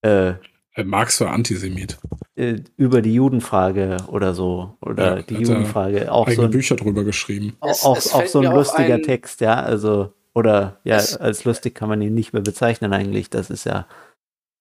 äh, 0.03 0.33
äh 0.75 0.83
Marx 0.83 1.19
war 1.21 1.31
Antisemit. 1.31 1.97
Äh, 2.35 2.57
über 2.77 3.01
die 3.01 3.15
Judenfrage 3.15 3.97
oder 4.05 4.35
so. 4.35 4.77
Oder 4.81 5.15
ja, 5.17 5.21
die 5.23 5.37
Judenfrage. 5.37 6.11
Auch 6.11 6.27
eigene 6.27 6.35
so 6.35 6.41
ein, 6.43 6.51
Bücher 6.51 6.75
drüber 6.75 7.03
geschrieben. 7.03 7.57
Es, 7.67 7.83
auch, 7.83 7.97
es 7.97 8.13
auch 8.13 8.27
so 8.27 8.41
ein 8.41 8.53
lustiger 8.53 8.93
ein, 8.93 9.01
Text, 9.01 9.41
ja. 9.41 9.55
Also, 9.55 10.13
oder 10.35 10.79
ja, 10.83 10.97
es, 10.97 11.17
als 11.17 11.45
lustig 11.45 11.73
kann 11.73 11.89
man 11.89 11.99
ihn 12.03 12.13
nicht 12.13 12.33
mehr 12.33 12.43
bezeichnen 12.43 12.93
eigentlich. 12.93 13.31
Das 13.31 13.49
ist 13.49 13.63
ja. 13.63 13.87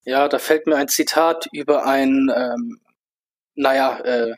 Ja, 0.05 0.27
da 0.29 0.39
fällt 0.39 0.67
mir 0.67 0.77
ein 0.77 0.89
Zitat 0.89 1.49
über 1.53 1.85
ein, 1.85 2.33
ähm, 2.35 2.81
naja, 3.57 3.99
äh, 3.99 4.35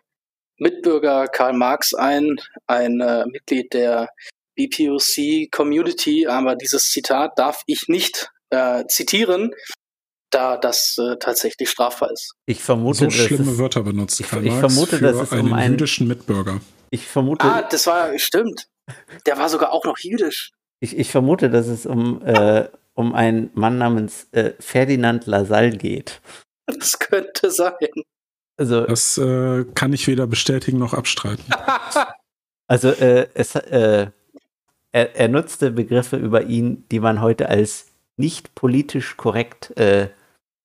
Mitbürger 0.58 1.28
Karl 1.28 1.52
Marx 1.52 1.94
ein, 1.94 2.40
ein 2.66 3.00
äh, 3.00 3.24
Mitglied 3.26 3.73
der 3.73 4.08
BPOC 4.57 5.51
Community, 5.51 6.26
aber 6.26 6.57
dieses 6.57 6.91
Zitat 6.91 7.39
darf 7.39 7.62
ich 7.67 7.89
nicht 7.89 8.31
äh, 8.51 8.85
zitieren, 8.86 9.55
da 10.31 10.57
das 10.57 10.97
äh, 10.99 11.17
tatsächlich 11.18 11.70
strafbar 11.70 12.10
ist. 12.10 12.35
Ich 12.47 12.62
vermute, 12.62 12.99
so 12.99 13.10
schlimme 13.10 13.52
ist, 13.52 13.59
Wörter 13.59 13.83
benutzt 13.83 14.20
ich, 14.20 14.33
ich 14.33 14.52
vermute, 14.52 15.01
dass 15.01 15.17
es 15.17 15.33
um 15.33 15.52
einen 15.52 15.75
jüdischen 15.75 16.09
Mitbürger. 16.09 16.60
Ich 16.91 17.07
vermute. 17.07 17.47
Ah, 17.47 17.62
das 17.62 17.86
war 17.86 18.18
stimmt. 18.18 18.68
Der 19.26 19.39
war 19.39 19.49
sogar 19.49 19.73
auch 19.73 19.85
noch 19.85 19.99
jüdisch. 19.99 20.52
Ich, 20.81 20.97
ich 20.97 21.10
vermute, 21.10 21.51
dass 21.51 21.67
es 21.67 21.86
um, 21.86 22.25
äh, 22.25 22.68
um 22.94 23.15
einen 23.15 23.51
Mann 23.55 23.78
namens 23.78 24.28
äh, 24.33 24.52
Ferdinand 24.60 25.26
Lassalle 25.26 25.76
geht. 25.76 26.20
Das 26.67 26.99
könnte 26.99 27.51
sein. 27.51 27.73
Also, 28.59 28.86
das 28.86 29.18
äh, 29.18 29.65
kann 29.75 29.93
ich 29.93 30.07
weder 30.07 30.26
bestätigen 30.26 30.78
noch 30.78 30.94
abstreiten. 30.94 31.44
also 32.67 32.89
äh, 32.91 33.28
es, 33.35 33.55
äh, 33.55 34.09
er, 34.97 35.15
er, 35.15 35.28
nutzte 35.28 35.70
Begriffe 35.70 36.16
über 36.16 36.44
ihn, 36.44 36.89
die 36.91 37.00
man 37.00 37.20
heute 37.20 37.50
als 37.50 37.92
nicht 38.16 38.55
politisch 38.55 39.18
korrekt 39.18 39.76
äh, 39.76 40.08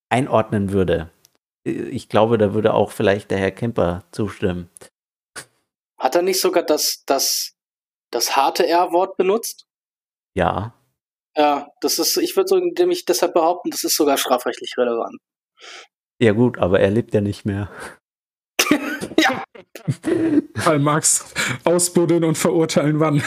einordnen 0.09 0.71
würde. 0.71 1.11
Ich 1.65 2.07
glaube, 2.07 2.37
da 2.37 2.53
würde 2.53 2.73
auch 2.73 2.91
vielleicht 2.91 3.29
der 3.29 3.39
Herr 3.39 3.51
Kemper 3.51 4.05
zustimmen. 4.13 4.69
Hat 5.99 6.15
er 6.15 6.21
nicht 6.21 6.39
sogar 6.39 6.63
das, 6.63 7.03
das, 7.05 7.57
das 8.09 8.37
harte 8.37 8.65
R-Wort 8.65 9.17
benutzt? 9.17 9.65
Ja. 10.33 10.73
Ja, 11.35 11.67
das 11.81 11.99
ist, 11.99 12.15
ich 12.15 12.37
würde 12.37 12.47
so 12.47 12.55
nämlich 12.57 13.03
deshalb 13.03 13.33
behaupten, 13.33 13.69
das 13.69 13.83
ist 13.83 13.97
sogar 13.97 14.17
strafrechtlich 14.17 14.77
relevant. 14.77 15.17
Ja, 16.21 16.31
gut, 16.31 16.57
aber 16.57 16.79
er 16.79 16.89
lebt 16.89 17.13
ja 17.13 17.19
nicht 17.19 17.43
mehr. 17.43 17.69
ja. 19.19 19.43
Karl 20.53 20.79
Marx 20.79 21.33
ausbuddeln 21.65 22.23
und 22.23 22.37
verurteilen 22.37 23.01
wann? 23.01 23.21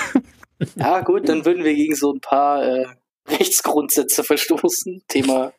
Ja, 0.76 1.00
gut, 1.00 1.28
dann 1.28 1.44
würden 1.44 1.64
wir 1.64 1.74
gegen 1.74 1.94
so 1.94 2.12
ein 2.12 2.20
paar 2.20 2.62
äh, 2.64 2.86
Rechtsgrundsätze 3.28 4.24
verstoßen. 4.24 5.02
Thema, 5.08 5.52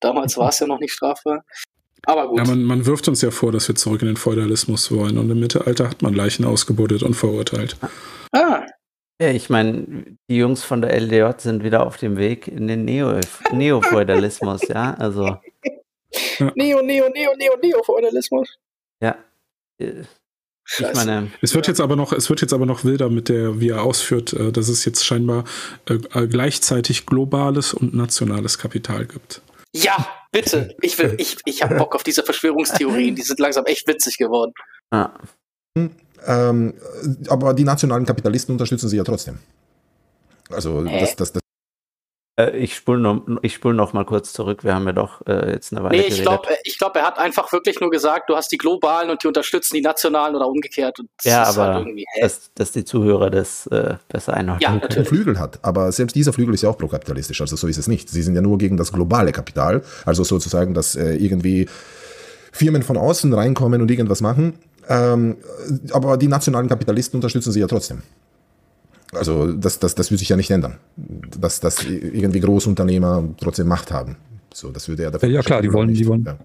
damals 0.00 0.36
war 0.36 0.48
es 0.50 0.58
ja 0.58 0.66
noch 0.66 0.80
nicht 0.80 0.92
strafbar. 0.92 1.44
Aber 2.04 2.28
gut. 2.28 2.38
Ja, 2.38 2.44
man, 2.44 2.62
man 2.62 2.86
wirft 2.86 3.08
uns 3.08 3.20
ja 3.22 3.30
vor, 3.30 3.52
dass 3.52 3.68
wir 3.68 3.74
zurück 3.74 4.02
in 4.02 4.08
den 4.08 4.16
Feudalismus 4.16 4.90
wollen. 4.92 5.18
Und 5.18 5.30
im 5.30 5.40
Mittelalter 5.40 5.90
hat 5.90 6.02
man 6.02 6.14
Leichen 6.14 6.44
ausgebuddelt 6.44 7.02
und 7.02 7.14
verurteilt. 7.14 7.76
Ah, 8.32 8.64
ja, 9.20 9.30
ich 9.30 9.50
meine, 9.50 10.16
die 10.30 10.36
Jungs 10.36 10.62
von 10.62 10.80
der 10.80 10.94
LDJ 10.94 11.38
sind 11.38 11.64
wieder 11.64 11.84
auf 11.84 11.96
dem 11.96 12.16
Weg 12.16 12.46
in 12.46 12.68
den 12.68 12.84
Neo-Feudalismus, 12.84 14.62
Neo 14.62 14.72
ja, 14.72 14.94
also. 14.94 15.38
Neo, 16.54 16.82
Neo, 16.82 17.08
Neo, 17.08 17.34
Neo, 17.36 17.56
Neo-Feudalismus. 17.60 18.58
Ja. 19.02 19.16
Ich 20.76 20.94
meine, 20.94 21.30
es 21.40 21.54
wird 21.54 21.66
jetzt 21.66 21.80
aber 21.80 21.96
noch, 21.96 22.12
es 22.12 22.28
wird 22.28 22.42
jetzt 22.42 22.52
aber 22.52 22.66
noch 22.66 22.84
wilder 22.84 23.08
mit 23.08 23.28
der, 23.28 23.58
wie 23.58 23.70
er 23.70 23.82
ausführt, 23.82 24.34
äh, 24.34 24.52
dass 24.52 24.68
es 24.68 24.84
jetzt 24.84 25.04
scheinbar 25.04 25.44
äh, 25.86 26.26
gleichzeitig 26.26 27.06
globales 27.06 27.72
und 27.72 27.94
nationales 27.94 28.58
Kapital 28.58 29.06
gibt. 29.06 29.40
Ja, 29.74 30.06
bitte. 30.30 30.76
Ich 30.82 30.98
will, 30.98 31.14
ich, 31.18 31.38
ich 31.44 31.62
habe 31.62 31.76
Bock 31.76 31.94
auf 31.94 32.02
diese 32.02 32.22
Verschwörungstheorien. 32.22 33.14
Die 33.14 33.22
sind 33.22 33.38
langsam 33.38 33.64
echt 33.66 33.86
witzig 33.88 34.18
geworden. 34.18 34.52
Ah. 34.90 35.10
Ähm, 36.26 36.74
aber 37.28 37.54
die 37.54 37.64
nationalen 37.64 38.04
Kapitalisten 38.04 38.52
unterstützen 38.52 38.88
sie 38.88 38.96
ja 38.96 39.04
trotzdem. 39.04 39.38
Also 40.50 40.82
das, 40.84 41.16
das, 41.16 41.32
das 41.32 41.42
ich 42.46 42.76
spule 42.76 43.00
noch, 43.00 43.22
spul 43.48 43.74
noch 43.74 43.92
mal 43.92 44.04
kurz 44.04 44.32
zurück. 44.32 44.62
Wir 44.62 44.74
haben 44.74 44.86
ja 44.86 44.92
doch 44.92 45.26
äh, 45.26 45.52
jetzt 45.52 45.72
eine 45.72 45.82
Weile 45.82 45.98
Nee, 45.98 46.06
ich 46.06 46.22
glaube, 46.22 46.48
ich 46.62 46.78
glaub, 46.78 46.94
er 46.94 47.04
hat 47.04 47.18
einfach 47.18 47.52
wirklich 47.52 47.80
nur 47.80 47.90
gesagt, 47.90 48.30
du 48.30 48.36
hast 48.36 48.52
die 48.52 48.58
globalen 48.58 49.10
und 49.10 49.22
die 49.22 49.26
unterstützen 49.26 49.74
die 49.74 49.80
nationalen 49.80 50.36
oder 50.36 50.46
umgekehrt. 50.46 50.98
ja, 51.24 51.44
aber 51.44 51.74
halt 51.74 51.88
dass, 52.20 52.52
dass, 52.54 52.72
die 52.72 52.84
Zuhörer 52.84 53.30
das 53.30 53.66
äh, 53.68 53.96
besser 54.08 54.34
einordnen 54.34 54.80
ja, 54.80 54.86
können. 54.86 55.04
Flügel 55.04 55.38
hat. 55.38 55.58
Aber 55.62 55.90
selbst 55.90 56.14
dieser 56.14 56.32
Flügel 56.32 56.54
ist 56.54 56.62
ja 56.62 56.70
auch 56.70 56.78
prokapitalistisch. 56.78 57.40
Also 57.40 57.56
so 57.56 57.66
ist 57.66 57.78
es 57.78 57.88
nicht. 57.88 58.08
Sie 58.08 58.22
sind 58.22 58.34
ja 58.34 58.40
nur 58.40 58.58
gegen 58.58 58.76
das 58.76 58.92
globale 58.92 59.32
Kapital. 59.32 59.82
Also 60.04 60.22
sozusagen, 60.22 60.74
dass 60.74 60.94
äh, 60.94 61.14
irgendwie 61.14 61.68
Firmen 62.52 62.82
von 62.82 62.96
außen 62.96 63.32
reinkommen 63.32 63.82
und 63.82 63.90
irgendwas 63.90 64.20
machen 64.20 64.58
ähm, 64.88 65.36
aber 65.92 66.16
die 66.16 66.28
nationalen 66.28 66.68
Kapitalisten 66.68 67.18
unterstützen 67.18 67.52
sie 67.52 67.60
ja 67.60 67.66
trotzdem. 67.66 68.02
Also 69.12 69.52
das, 69.52 69.78
das, 69.78 69.94
das 69.94 70.10
würde 70.10 70.18
sich 70.18 70.28
ja 70.28 70.36
nicht 70.36 70.50
ändern, 70.50 70.78
dass, 70.96 71.60
dass 71.60 71.84
irgendwie 71.84 72.40
Großunternehmer 72.40 73.24
trotzdem 73.40 73.66
Macht 73.68 73.90
haben. 73.90 74.16
So, 74.52 74.70
das 74.70 74.88
würde 74.88 75.04
ja 75.04 75.10
dafür. 75.10 75.28
Ja, 75.28 75.42
klar, 75.42 75.62
die 75.62 75.72
wollen, 75.72 75.92
die 75.92 76.06
wollen, 76.06 76.24
ja. 76.24 76.38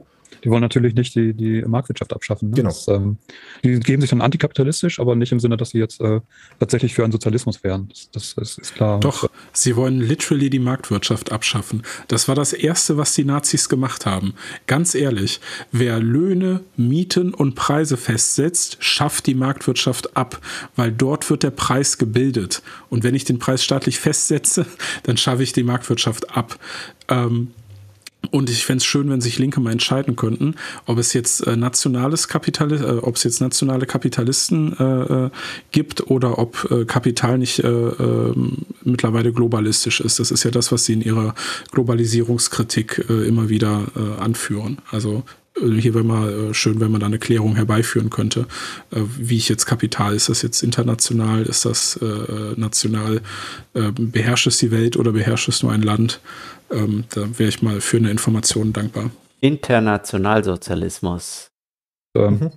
Die 0.44 0.50
wollen 0.50 0.62
natürlich 0.62 0.94
nicht 0.94 1.16
die, 1.16 1.34
die 1.34 1.62
Marktwirtschaft 1.62 2.14
abschaffen. 2.14 2.50
Ne? 2.50 2.56
Genau. 2.56 2.70
Das, 2.70 2.88
ähm, 2.88 3.18
die 3.64 3.80
geben 3.80 4.02
sich 4.02 4.10
dann 4.10 4.22
antikapitalistisch, 4.22 5.00
aber 5.00 5.16
nicht 5.16 5.32
im 5.32 5.40
Sinne, 5.40 5.58
dass 5.58 5.70
sie 5.70 5.80
jetzt 5.80 6.02
äh, 6.02 6.22
tatsächlich 6.60 6.94
für 6.94 7.04
einen 7.04 7.12
Sozialismus 7.12 7.64
wären. 7.64 7.88
Das, 7.90 8.10
das 8.12 8.34
ist, 8.34 8.60
ist, 8.60 8.76
klar. 8.76 9.00
Doch, 9.00 9.30
sie 9.54 9.76
wollen 9.76 10.00
literally 10.00 10.50
die 10.50 10.60
Marktwirtschaft 10.60 11.32
abschaffen. 11.32 11.84
Das 12.08 12.28
war 12.28 12.36
das 12.36 12.54
Erste, 12.54 12.98
was 12.98 13.14
die 13.14 13.26
Nazis 13.26 13.70
gemacht 13.70 14.06
haben. 14.06 14.34
Ganz 14.68 14.96
ehrlich, 14.96 15.40
wer 15.72 16.00
Löhne, 16.00 16.62
Mieten 16.76 17.34
und 17.34 17.56
Preise 17.56 17.98
festsetzt, 17.98 18.78
schafft 18.80 19.28
die 19.28 19.36
Marktwirtschaft 19.36 20.18
ab, 20.18 20.40
weil 20.76 20.92
dort 20.92 21.30
wird 21.30 21.44
der 21.44 21.52
Preis 21.52 21.98
gebildet. 21.98 22.62
Und 22.90 23.04
wenn 23.04 23.16
ich 23.16 23.24
den 23.24 23.40
Preis 23.40 23.64
staatlich 23.64 24.00
festsetze, 24.00 24.66
dann 25.04 25.18
schaffe 25.18 25.44
ich 25.44 25.54
die 25.54 25.64
Marktwirtschaft 25.64 26.36
ab. 26.36 26.60
Ähm, 27.08 27.52
und 28.32 28.50
ich 28.50 28.66
fände 28.66 28.78
es 28.78 28.86
schön, 28.86 29.10
wenn 29.10 29.22
sich 29.22 29.38
Linke 29.38 29.60
mal 29.60 29.72
entscheiden 29.72 30.16
könnten, 30.16 30.56
ob 30.86 30.98
es 30.98 31.14
jetzt 31.14 31.46
äh, 31.46 31.56
nationales 31.56 32.28
Kapital, 32.28 32.72
äh, 32.72 33.00
ob 33.00 33.16
es 33.16 33.24
jetzt 33.24 33.42
nationale 33.42 33.86
Kapitalisten 33.86 34.78
äh, 34.80 35.26
äh 35.26 35.30
gibt 35.72 36.10
oder 36.10 36.38
ob 36.38 36.70
äh, 36.72 36.86
Kapital 36.86 37.38
nicht 37.38 37.60
äh, 37.60 37.68
ähm, 37.68 38.60
mittlerweile 38.84 39.34
globalistisch 39.34 40.00
ist. 40.00 40.20
Das 40.20 40.32
ist 40.32 40.44
ja 40.44 40.52
das, 40.52 40.72
was 40.72 40.86
sie 40.86 40.94
in 40.94 41.02
ihrer 41.02 41.36
Globalisierungskritik 41.72 43.06
immer 43.10 43.50
wieder 43.50 43.84
anführen. 44.20 44.80
Also 44.92 45.24
hier 45.56 45.94
wäre 45.94 46.04
mal 46.04 46.54
schön, 46.54 46.80
wenn 46.80 46.92
man 46.92 47.00
da 47.00 47.06
eine 47.06 47.20
Klärung 47.20 47.56
herbeiführen 47.56 48.10
könnte, 48.10 48.48
wie 48.90 49.38
ich 49.38 49.50
jetzt 49.50 49.66
Kapital, 49.66 50.16
ist 50.16 50.30
das 50.30 50.42
jetzt 50.42 50.64
international, 50.64 51.44
ist 51.44 51.66
das 51.66 52.00
national, 52.56 53.22
beherrscht 53.74 54.48
es 54.48 54.58
die 54.58 54.72
Welt 54.72 54.98
oder 54.98 55.12
beherrscht 55.12 55.50
es 55.50 55.62
nur 55.62 55.72
ein 55.72 55.84
Land? 55.84 56.22
Ähm, 56.74 57.06
da 57.14 57.22
wäre 57.38 57.50
ich 57.50 57.62
mal 57.62 57.82
für 57.82 57.98
eine 57.98 58.10
Information 58.12 58.72
dankbar. 58.74 59.12
Internationalsozialismus. 59.42 61.50
Ähm, 62.16 62.34
mhm. 62.34 62.42
ähm, 62.42 62.52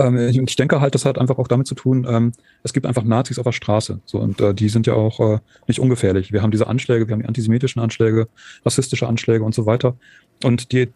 ich 0.00 0.56
denke 0.56 0.80
halt, 0.80 0.94
das 0.94 1.04
hat 1.04 1.18
einfach 1.18 1.38
auch 1.38 1.48
damit 1.48 1.66
zu 1.66 1.74
tun, 1.74 2.06
ähm, 2.08 2.32
es 2.62 2.72
gibt 2.72 2.86
einfach 2.86 3.02
Nazis 3.02 3.38
auf 3.38 3.44
der 3.44 3.52
Straße. 3.52 4.00
So, 4.04 4.18
und 4.18 4.40
äh, 4.40 4.54
die 4.54 4.68
sind 4.68 4.86
ja 4.86 4.94
auch 4.94 5.18
äh, 5.18 5.38
nicht 5.66 5.80
ungefährlich. 5.80 6.32
Wir 6.32 6.40
haben 6.40 6.52
diese 6.52 6.68
Anschläge, 6.68 7.08
wir 7.08 7.14
haben 7.14 7.22
die 7.22 7.26
antisemitischen 7.26 7.82
Anschläge, 7.82 8.28
rassistische 8.64 9.08
Anschläge 9.08 9.42
und 9.42 9.56
so 9.56 9.66
weiter. 9.66 9.96
Und 10.44 10.70
die, 10.70 10.88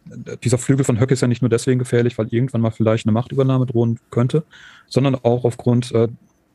dieser 0.44 0.58
Flügel 0.58 0.84
von 0.84 1.00
Höcke 1.00 1.14
ist 1.14 1.20
ja 1.20 1.26
nicht 1.26 1.42
nur 1.42 1.48
deswegen 1.48 1.80
gefährlich, 1.80 2.16
weil 2.16 2.28
irgendwann 2.28 2.60
mal 2.60 2.70
vielleicht 2.70 3.06
eine 3.06 3.12
Machtübernahme 3.12 3.66
drohen 3.66 3.98
könnte, 4.10 4.44
sondern 4.88 5.16
auch 5.16 5.44
aufgrund 5.44 5.90
äh, 5.92 6.06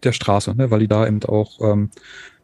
der 0.03 0.14
Straße, 0.14 0.56
ne? 0.56 0.72
weil 0.72 0.80
die 0.80 0.88
da 0.88 1.06
eben 1.06 1.22
auch 1.24 1.59
ähm, 1.59 1.90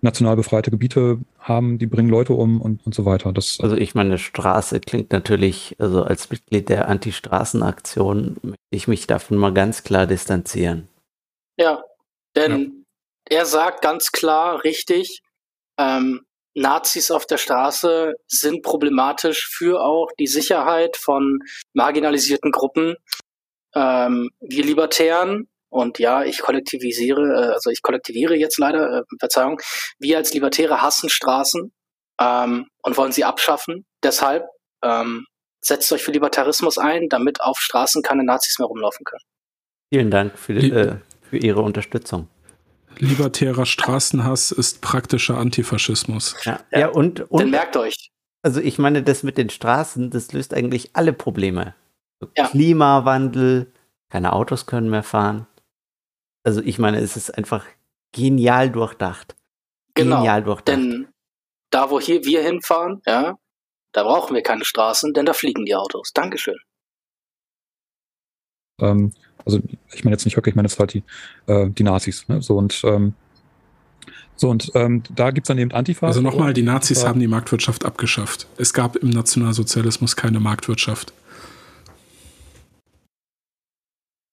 national 0.04 0.36
befreite 0.36 0.72
Gebiete 0.72 1.20
haben, 1.40 1.80
die 1.80 1.88
bringen 1.88 2.10
Leute 2.10 2.34
um 2.34 2.62
und, 2.62 2.86
und 2.86 2.94
so 2.94 3.06
weiter. 3.06 3.32
Das, 3.32 3.60
also 3.62 3.76
ich 3.76 3.96
meine, 3.96 4.18
Straße 4.18 4.80
klingt 4.80 5.12
natürlich, 5.12 5.76
also 5.80 6.04
als 6.04 6.30
Mitglied 6.30 6.70
der 6.70 6.88
Anti-Straßen-Aktion 6.90 8.38
möchte 8.42 8.58
ich 8.72 8.88
mich 8.88 9.08
davon 9.08 9.38
mal 9.38 9.54
ganz 9.54 9.84
klar 9.84 10.06
distanzieren. 10.06 10.88
Ja, 11.58 11.84
denn 12.36 12.86
ja. 13.30 13.38
er 13.38 13.46
sagt 13.46 13.82
ganz 13.82 14.12
klar, 14.12 14.64
richtig, 14.64 15.22
ähm, 15.80 16.26
Nazis 16.56 17.10
auf 17.10 17.26
der 17.26 17.38
Straße 17.38 18.14
sind 18.28 18.62
problematisch 18.62 19.48
für 19.48 19.82
auch 19.82 20.12
die 20.20 20.28
Sicherheit 20.28 20.98
von 20.98 21.40
marginalisierten 21.74 22.52
Gruppen. 22.52 22.96
Ähm, 23.74 24.30
wir 24.40 24.64
Libertären 24.64 25.48
und 25.74 26.00
ja, 26.00 26.24
ich 26.24 26.40
kollektivisiere, 26.40 27.22
äh, 27.22 27.54
also 27.54 27.70
ich 27.70 27.82
kollektiviere 27.82 28.36
jetzt 28.36 28.60
leider, 28.60 29.00
äh, 29.00 29.02
Verzeihung, 29.20 29.60
wir 30.00 30.18
als 30.18 30.34
Libertäre 30.34 30.82
hassen 30.82 31.10
Straßen 31.10 31.74
ähm, 32.22 32.68
und 32.84 32.98
wollen 32.98 33.12
sie 33.12 33.24
abschaffen. 33.24 33.86
Deshalb 34.04 34.46
ähm, 34.84 35.26
setzt 35.62 35.92
euch 35.92 36.04
für 36.04 36.12
Libertarismus 36.12 36.78
ein, 36.78 37.08
damit 37.10 37.42
auf 37.42 37.58
Straßen 37.58 38.04
keine 38.04 38.24
Nazis 38.24 38.60
mehr 38.60 38.68
rumlaufen 38.68 39.04
können. 39.04 39.24
Vielen 39.92 40.12
Dank 40.12 40.38
für, 40.38 40.54
äh, 40.54 40.96
für 41.30 41.38
Ihre 41.38 41.62
Unterstützung. 41.62 42.28
Libertärer 43.00 43.66
Straßenhass 43.66 44.52
ist 44.52 44.82
praktischer 44.82 45.38
Antifaschismus. 45.38 46.36
Ja, 46.44 46.60
ja 46.72 46.90
und, 46.90 47.22
und. 47.32 47.42
Dann 47.42 47.50
merkt 47.50 47.76
euch. 47.78 48.12
Also 48.44 48.60
ich 48.60 48.78
meine, 48.78 49.02
das 49.02 49.24
mit 49.24 49.38
den 49.38 49.50
Straßen, 49.50 50.12
das 50.12 50.32
löst 50.34 50.54
eigentlich 50.54 50.92
alle 50.94 51.14
Probleme. 51.14 51.74
Ja. 52.38 52.48
Klimawandel, 52.48 53.72
keine 54.10 54.34
Autos 54.34 54.68
können 54.68 54.90
mehr 54.90 55.02
fahren. 55.02 55.48
Also 56.44 56.62
ich 56.62 56.80
meine, 56.80 57.00
es 57.00 57.16
ist 57.16 57.32
einfach 57.32 57.66
genial 58.12 58.70
durchdacht. 58.70 59.36
Genau, 59.94 60.18
genial 60.18 60.44
durchdacht. 60.44 60.68
Denn 60.68 61.08
da, 61.70 61.90
wo 61.90 62.00
hier 62.00 62.24
wir 62.26 62.44
hinfahren, 62.44 63.02
ja, 63.06 63.38
da 63.94 64.04
brauchen 64.04 64.36
wir 64.36 64.44
keine 64.44 64.66
Straßen, 64.66 65.14
denn 65.14 65.26
da 65.26 65.34
fliegen 65.34 65.66
die 65.66 65.76
Autos. 65.76 66.12
Dankeschön. 66.14 66.58
Ähm, 68.82 69.14
also 69.46 69.60
ich 69.94 70.04
meine 70.04 70.16
jetzt 70.16 70.26
nicht 70.26 70.36
Höcke, 70.36 70.50
ich 70.50 70.56
meine 70.56 70.68
jetzt 70.68 70.80
halt 70.80 70.94
die, 70.94 71.04
äh, 71.48 71.70
die 71.70 71.84
Nazis. 71.84 72.28
Ne? 72.28 72.42
So 72.42 72.58
und 72.58 72.82
ähm, 72.84 73.14
so, 74.36 74.50
und 74.50 74.72
ähm, 74.74 75.04
da 75.14 75.32
gibt 75.32 75.46
es 75.46 75.48
dann 75.50 75.60
eben 75.60 75.72
Antifa. 75.72 76.08
Also 76.08 76.22
nochmal, 76.22 76.54
die 76.54 76.64
Nazis 76.64 76.98
Antifa. 76.98 77.10
haben 77.10 77.20
die 77.20 77.28
Marktwirtschaft 77.28 77.86
abgeschafft. 77.86 78.48
Es 78.58 78.74
gab 78.74 78.96
im 78.96 79.10
Nationalsozialismus 79.10 80.16
keine 80.16 80.40
Marktwirtschaft. 80.40 81.14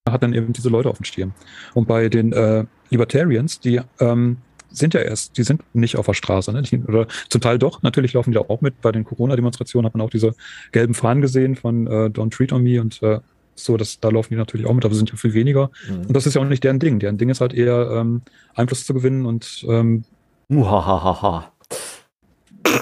Hat 0.09 0.23
dann 0.23 0.33
eben 0.33 0.51
diese 0.51 0.69
Leute 0.69 0.89
auf 0.89 0.97
dem 0.97 1.05
Stirn. 1.05 1.33
Und 1.73 1.87
bei 1.87 2.09
den 2.09 2.33
äh, 2.33 2.65
Libertarians, 2.89 3.59
die 3.59 3.81
ähm, 3.99 4.37
sind 4.71 4.93
ja 4.93 5.01
erst, 5.01 5.37
die 5.37 5.43
sind 5.43 5.61
nicht 5.73 5.95
auf 5.97 6.07
der 6.07 6.13
Straße. 6.13 6.51
Ne? 6.51 6.63
Oder 6.87 7.07
zum 7.29 7.41
Teil 7.41 7.59
doch, 7.59 7.83
natürlich 7.83 8.13
laufen 8.13 8.31
die 8.31 8.37
auch 8.39 8.61
mit. 8.61 8.81
Bei 8.81 8.91
den 8.91 9.03
Corona-Demonstrationen 9.03 9.85
hat 9.85 9.93
man 9.93 10.01
auch 10.05 10.09
diese 10.09 10.33
gelben 10.71 10.93
Fahnen 10.93 11.21
gesehen 11.21 11.55
von 11.55 11.85
äh, 11.87 12.09
Don't 12.09 12.35
Treat 12.35 12.51
on 12.51 12.63
Me 12.63 12.81
und 12.81 13.01
äh, 13.03 13.19
so, 13.53 13.77
das, 13.77 13.99
da 13.99 14.09
laufen 14.09 14.29
die 14.33 14.37
natürlich 14.37 14.65
auch 14.65 14.73
mit, 14.73 14.85
aber 14.85 14.95
sind 14.95 15.11
ja 15.11 15.17
viel 15.17 15.33
weniger. 15.33 15.69
Mhm. 15.87 16.07
Und 16.07 16.13
das 16.15 16.25
ist 16.25 16.33
ja 16.33 16.41
auch 16.41 16.45
nicht 16.45 16.63
deren 16.63 16.79
Ding. 16.79 16.99
Deren 16.99 17.17
Ding 17.17 17.29
ist 17.29 17.41
halt 17.41 17.53
eher 17.53 17.91
ähm, 17.91 18.21
Einfluss 18.55 18.85
zu 18.85 18.93
gewinnen 18.93 19.25
und 19.25 19.63
ähm, 19.67 20.03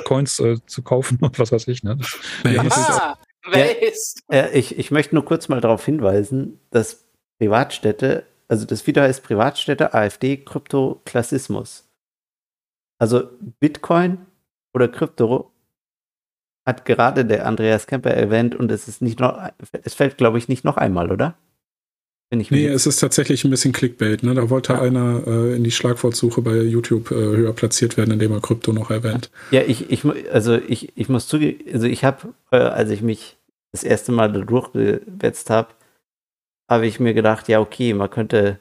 Coins 0.06 0.40
äh, 0.40 0.58
zu 0.68 0.84
kaufen 0.84 1.18
und 1.22 1.38
was 1.38 1.52
weiß 1.52 1.68
ich. 1.68 1.84
Ne? 1.84 1.98
Ah, 4.30 4.36
ja, 4.36 4.48
ich, 4.54 4.78
ich 4.78 4.92
möchte 4.92 5.16
nur 5.16 5.26
kurz 5.26 5.50
mal 5.50 5.60
darauf 5.60 5.84
hinweisen, 5.84 6.60
dass 6.72 7.09
Privatstädte, 7.40 8.26
also 8.48 8.66
das 8.66 8.86
wieder 8.86 9.04
heißt 9.04 9.24
Privatstädte, 9.24 9.94
AfD, 9.94 10.38
Kryptoklassismus. 10.38 11.88
Also 13.00 13.30
Bitcoin 13.60 14.20
oder 14.74 14.88
Krypto 14.88 15.52
hat 16.66 16.86
gerade 16.86 17.26
der 17.26 17.46
Andreas 17.48 17.88
Kemper 17.88 18.12
erwähnt 18.12 18.56
und 18.56 18.72
es 18.72 18.88
ist 18.88 19.02
nicht 19.02 19.20
noch, 19.20 19.42
es 19.84 19.94
fällt, 19.94 20.18
glaube 20.18 20.38
ich, 20.38 20.48
nicht 20.48 20.66
noch 20.66 20.78
einmal, 20.78 21.12
oder? 21.12 21.36
Wenn 22.30 22.42
ich 22.42 22.52
nee, 22.52 22.68
es 22.68 22.86
ist 22.86 23.00
tatsächlich 23.00 23.44
ein 23.44 23.50
bisschen 23.50 23.72
Clickbait. 23.72 24.22
Ne? 24.22 24.36
Da 24.36 24.52
wollte 24.52 24.74
ja. 24.74 24.82
einer 24.82 25.26
äh, 25.26 25.56
in 25.56 25.64
die 25.64 25.72
Schlagwortsuche 25.72 26.44
bei 26.44 26.58
YouTube 26.58 27.10
äh, 27.10 27.16
höher 27.16 27.54
platziert 27.54 27.98
werden, 27.98 28.12
indem 28.12 28.34
er 28.34 28.40
Krypto 28.40 28.72
noch 28.72 28.92
erwähnt. 28.92 29.32
Ja, 29.50 29.62
ich, 29.62 29.90
ich, 29.90 30.06
also 30.32 30.56
ich, 30.56 30.96
ich 30.96 31.10
muss 31.10 31.28
zugeben, 31.28 31.64
also 31.74 31.88
ich 31.88 32.04
habe, 32.04 32.34
äh, 32.52 32.58
als 32.58 32.92
ich 32.92 33.02
mich 33.02 33.38
das 33.72 33.84
erste 33.84 34.12
Mal 34.12 34.32
da 34.32 34.42
durchgewetzt 34.42 35.50
habe, 35.50 35.70
habe 36.70 36.88
ich 36.88 37.00
mir 37.00 37.14
gedacht, 37.14 37.48
ja, 37.48 37.60
okay, 37.60 37.94
man 37.94 38.10
könnte, 38.10 38.60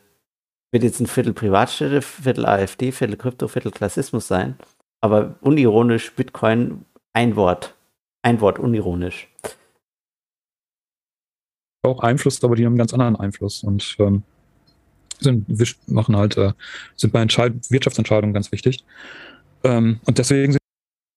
wird 0.72 0.82
jetzt 0.82 1.00
ein 1.00 1.06
Viertel 1.06 1.32
Privatstädte, 1.32 2.02
Viertel 2.02 2.46
AfD, 2.46 2.92
Viertel 2.92 3.16
Krypto, 3.16 3.48
Viertel 3.48 3.70
Klassismus 3.70 4.26
sein. 4.26 4.56
Aber 5.00 5.36
unironisch 5.40 6.12
Bitcoin 6.14 6.84
ein 7.12 7.36
Wort. 7.36 7.74
Ein 8.22 8.40
Wort 8.40 8.58
unironisch. 8.58 9.28
Auch 11.82 12.00
Einfluss, 12.00 12.42
aber 12.42 12.56
die 12.56 12.64
haben 12.64 12.72
einen 12.72 12.78
ganz 12.78 12.92
anderen 12.92 13.16
Einfluss 13.16 13.62
und 13.62 13.96
ähm, 14.00 14.22
sind, 15.20 15.46
machen 15.88 16.16
halt, 16.16 16.36
äh, 16.36 16.52
sind 16.96 17.12
bei 17.12 17.22
Entscheid 17.22 17.52
Wirtschaftsentscheidungen 17.70 18.34
ganz 18.34 18.50
wichtig. 18.50 18.84
Ähm, 19.64 20.00
und 20.06 20.18
deswegen 20.18 20.52
sind 20.52 20.62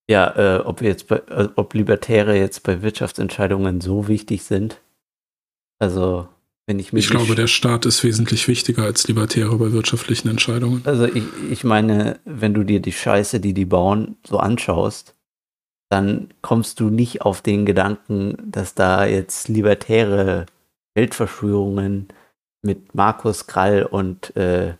ja, 0.09 0.57
äh, 0.57 0.59
ob 0.59 0.81
wir 0.81 0.89
jetzt 0.89 1.07
bei, 1.07 1.17
äh, 1.29 1.49
ob 1.55 1.73
Libertäre 1.73 2.35
jetzt 2.37 2.63
bei 2.63 2.81
Wirtschaftsentscheidungen 2.81 3.81
so 3.81 4.07
wichtig 4.07 4.43
sind. 4.43 4.81
Also, 5.79 6.27
wenn 6.71 6.79
ich. 6.79 6.93
Ich 6.93 7.09
glaube, 7.09 7.35
der 7.35 7.47
Staat 7.47 7.85
ist 7.85 8.03
wesentlich 8.03 8.47
wichtiger 8.47 8.83
als 8.83 9.07
Libertäre 9.07 9.55
bei 9.57 9.71
wirtschaftlichen 9.71 10.29
Entscheidungen. 10.29 10.81
Also, 10.85 11.05
ich, 11.05 11.23
ich 11.49 11.63
meine, 11.63 12.19
wenn 12.25 12.53
du 12.53 12.63
dir 12.63 12.79
die 12.79 12.93
Scheiße, 12.93 13.39
die 13.39 13.53
die 13.53 13.65
bauen, 13.65 14.15
so 14.25 14.37
anschaust, 14.37 15.15
dann 15.89 16.29
kommst 16.41 16.79
du 16.79 16.89
nicht 16.89 17.21
auf 17.21 17.41
den 17.41 17.65
Gedanken, 17.65 18.37
dass 18.45 18.73
da 18.73 19.05
jetzt 19.05 19.49
libertäre 19.49 20.45
Weltverschwörungen 20.95 22.07
mit 22.61 22.95
Markus 22.95 23.47
Krall 23.47 23.83
und 23.83 24.35
äh, 24.37 24.75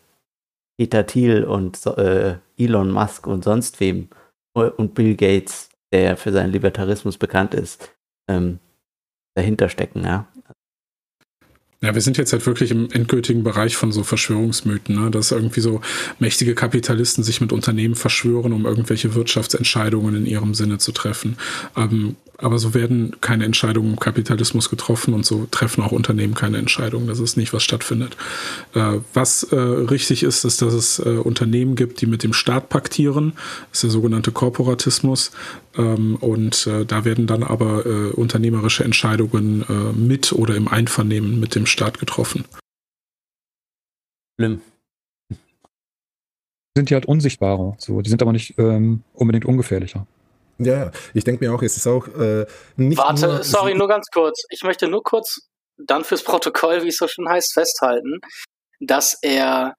Peter 0.77 1.05
Thiel 1.05 1.43
und 1.43 1.85
äh, 1.85 2.37
Elon 2.57 2.91
Musk 2.91 3.27
und 3.27 3.43
sonst 3.43 3.79
wem 3.79 4.07
und 4.53 4.95
Bill 4.95 5.15
Gates, 5.15 5.69
der 5.91 6.17
für 6.17 6.31
seinen 6.31 6.51
Libertarismus 6.51 7.17
bekannt 7.17 7.53
ist, 7.53 7.93
ähm, 8.29 8.59
dahinter 9.35 9.69
stecken, 9.69 10.03
ja. 10.03 10.27
Ja, 11.83 11.95
wir 11.95 12.01
sind 12.01 12.17
jetzt 12.17 12.31
halt 12.31 12.45
wirklich 12.45 12.69
im 12.69 12.91
endgültigen 12.91 13.43
Bereich 13.43 13.75
von 13.75 13.91
so 13.91 14.03
Verschwörungsmythen, 14.03 15.03
ne? 15.03 15.09
dass 15.09 15.31
irgendwie 15.31 15.61
so 15.61 15.81
mächtige 16.19 16.53
Kapitalisten 16.53 17.23
sich 17.23 17.41
mit 17.41 17.51
Unternehmen 17.51 17.95
verschwören, 17.95 18.53
um 18.53 18.67
irgendwelche 18.67 19.15
Wirtschaftsentscheidungen 19.15 20.15
in 20.15 20.25
ihrem 20.27 20.53
Sinne 20.53 20.77
zu 20.77 20.91
treffen. 20.91 21.37
Ähm, 21.75 22.17
aber 22.41 22.59
so 22.59 22.73
werden 22.73 23.15
keine 23.21 23.45
Entscheidungen 23.45 23.91
im 23.91 23.99
Kapitalismus 23.99 24.69
getroffen 24.69 25.13
und 25.13 25.25
so 25.25 25.47
treffen 25.51 25.83
auch 25.83 25.91
Unternehmen 25.91 26.33
keine 26.33 26.57
Entscheidungen. 26.57 27.07
Das 27.07 27.19
ist 27.19 27.37
nicht, 27.37 27.53
was 27.53 27.63
stattfindet. 27.63 28.17
Äh, 28.73 28.99
was 29.13 29.43
äh, 29.43 29.55
richtig 29.55 30.23
ist, 30.23 30.43
ist, 30.43 30.61
dass 30.61 30.73
es 30.73 30.99
äh, 30.99 31.09
Unternehmen 31.09 31.75
gibt, 31.75 32.01
die 32.01 32.05
mit 32.05 32.23
dem 32.23 32.33
Staat 32.33 32.69
paktieren. 32.69 33.33
Das 33.69 33.77
ist 33.77 33.83
der 33.83 33.89
sogenannte 33.91 34.31
Korporatismus. 34.31 35.31
Ähm, 35.77 36.15
und 36.15 36.67
äh, 36.67 36.85
da 36.85 37.05
werden 37.05 37.27
dann 37.27 37.43
aber 37.43 37.85
äh, 37.85 38.09
unternehmerische 38.11 38.83
Entscheidungen 38.83 39.63
äh, 39.69 39.93
mit 39.93 40.33
oder 40.33 40.55
im 40.55 40.67
Einvernehmen 40.67 41.39
mit 41.39 41.55
dem 41.55 41.65
Staat 41.65 41.99
getroffen. 41.99 42.45
Schlimm 44.39 44.61
sind 46.75 46.89
die 46.89 46.93
halt 46.93 47.05
unsichtbarer. 47.05 47.75
So, 47.77 48.01
die 48.01 48.09
sind 48.09 48.21
aber 48.21 48.31
nicht 48.31 48.57
ähm, 48.57 49.03
unbedingt 49.13 49.45
ungefährlicher. 49.45 50.07
Ja, 50.63 50.91
ich 51.13 51.23
denke 51.23 51.43
mir 51.45 51.53
auch, 51.53 51.61
es 51.61 51.77
ist 51.77 51.87
auch 51.87 52.07
äh, 52.07 52.45
nicht. 52.75 52.97
Warte, 52.97 53.27
nur, 53.27 53.43
sorry, 53.43 53.73
nur 53.73 53.87
ganz 53.87 54.07
kurz. 54.11 54.43
Ich 54.49 54.63
möchte 54.63 54.87
nur 54.87 55.03
kurz 55.03 55.49
dann 55.77 56.03
fürs 56.03 56.23
Protokoll, 56.23 56.83
wie 56.83 56.89
es 56.89 56.97
so 56.97 57.07
schön 57.07 57.27
heißt, 57.27 57.53
festhalten, 57.53 58.19
dass 58.79 59.17
er 59.21 59.75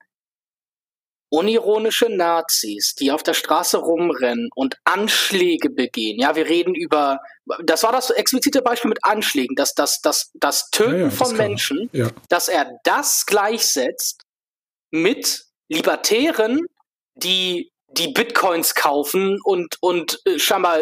unironische 1.33 2.09
Nazis, 2.09 2.93
die 2.93 3.11
auf 3.11 3.23
der 3.23 3.33
Straße 3.33 3.77
rumrennen 3.77 4.49
und 4.53 4.77
Anschläge 4.83 5.71
begehen. 5.71 6.19
Ja, 6.19 6.35
wir 6.35 6.47
reden 6.47 6.75
über, 6.75 7.17
das 7.63 7.81
war 7.81 7.91
das 7.91 8.11
explizite 8.11 8.61
Beispiel 8.61 8.89
mit 8.89 9.03
Anschlägen, 9.03 9.55
dass 9.55 9.73
das, 9.73 9.99
das, 10.01 10.29
das 10.35 10.69
Töten 10.69 10.93
ja, 10.93 11.03
ja, 11.05 11.09
von 11.09 11.35
Menschen, 11.35 11.89
ja. 11.91 12.09
dass 12.29 12.49
er 12.49 12.79
das 12.83 13.25
gleichsetzt 13.25 14.21
mit 14.91 15.45
Libertären, 15.69 16.67
die 17.15 17.72
die 17.97 18.09
Bitcoins 18.09 18.75
kaufen 18.75 19.39
und, 19.43 19.77
und 19.81 20.19
äh, 20.25 20.39
scheinbar 20.39 20.79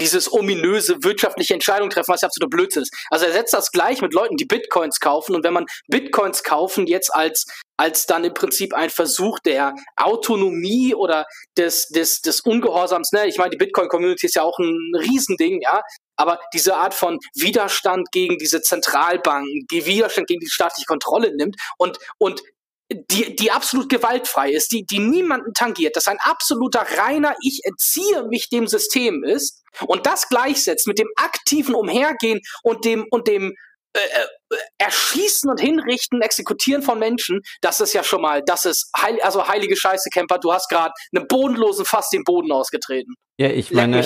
dieses 0.00 0.32
ominöse 0.32 0.96
wirtschaftliche 1.02 1.54
Entscheidung 1.54 1.90
treffen, 1.90 2.12
was 2.12 2.22
ja 2.22 2.28
absolut 2.28 2.50
Blödsinn 2.50 2.82
ist. 2.82 2.94
Also 3.10 3.26
er 3.26 3.32
setzt 3.32 3.54
das 3.54 3.70
gleich 3.70 4.00
mit 4.00 4.14
Leuten, 4.14 4.36
die 4.36 4.44
Bitcoins 4.44 5.00
kaufen 5.00 5.34
und 5.34 5.44
wenn 5.44 5.54
man 5.54 5.66
Bitcoins 5.88 6.42
kaufen 6.42 6.86
jetzt 6.86 7.14
als 7.14 7.46
als 7.76 8.06
dann 8.06 8.24
im 8.24 8.34
Prinzip 8.34 8.72
ein 8.74 8.90
Versuch 8.90 9.38
der 9.40 9.74
Autonomie 9.96 10.94
oder 10.94 11.26
des, 11.56 11.88
des, 11.88 12.20
des 12.20 12.40
Ungehorsams, 12.40 13.12
ne? 13.12 13.26
Ich 13.26 13.38
meine, 13.38 13.50
die 13.50 13.56
Bitcoin-Community 13.56 14.26
ist 14.26 14.36
ja 14.36 14.42
auch 14.42 14.58
ein 14.58 14.92
Riesending, 14.96 15.60
ja. 15.60 15.82
Aber 16.16 16.38
diese 16.52 16.76
Art 16.76 16.94
von 16.94 17.18
Widerstand 17.34 18.12
gegen 18.12 18.38
diese 18.38 18.62
Zentralbanken, 18.62 19.66
die 19.72 19.84
Widerstand 19.86 20.28
gegen 20.28 20.40
die 20.40 20.48
staatliche 20.48 20.86
Kontrolle 20.86 21.34
nimmt 21.34 21.56
und, 21.76 21.98
und 22.18 22.42
die, 22.90 23.34
die 23.34 23.50
absolut 23.50 23.88
gewaltfrei 23.88 24.50
ist, 24.50 24.72
die, 24.72 24.84
die 24.84 24.98
niemanden 24.98 25.52
tangiert, 25.54 25.96
dass 25.96 26.08
ein 26.08 26.18
absoluter 26.20 26.84
reiner 26.98 27.34
Ich 27.42 27.60
entziehe 27.64 28.24
mich 28.24 28.48
dem 28.50 28.66
System 28.66 29.24
ist 29.24 29.62
und 29.86 30.06
das 30.06 30.28
gleichsetzt 30.28 30.86
mit 30.86 30.98
dem 30.98 31.08
aktiven 31.16 31.74
Umhergehen 31.74 32.40
und 32.62 32.84
dem, 32.84 33.06
und 33.10 33.26
dem 33.26 33.54
äh, 33.94 33.98
äh, 33.98 34.56
Erschießen 34.78 35.48
und 35.48 35.60
Hinrichten, 35.60 36.20
Exekutieren 36.20 36.82
von 36.82 36.98
Menschen, 36.98 37.40
das 37.60 37.80
ist 37.80 37.94
ja 37.94 38.04
schon 38.04 38.20
mal, 38.20 38.42
das 38.44 38.64
ist 38.64 38.90
heil, 38.96 39.18
also 39.22 39.48
heilige 39.48 39.76
Scheiße, 39.76 40.10
Camper, 40.10 40.38
du 40.38 40.52
hast 40.52 40.68
gerade 40.68 40.92
einem 41.14 41.26
Bodenlosen 41.26 41.84
fast 41.84 42.12
den 42.12 42.24
Boden 42.24 42.52
ausgetreten. 42.52 43.14
Ja, 43.38 43.48
ich 43.48 43.70
Leck 43.70 43.76
meine. 43.78 44.04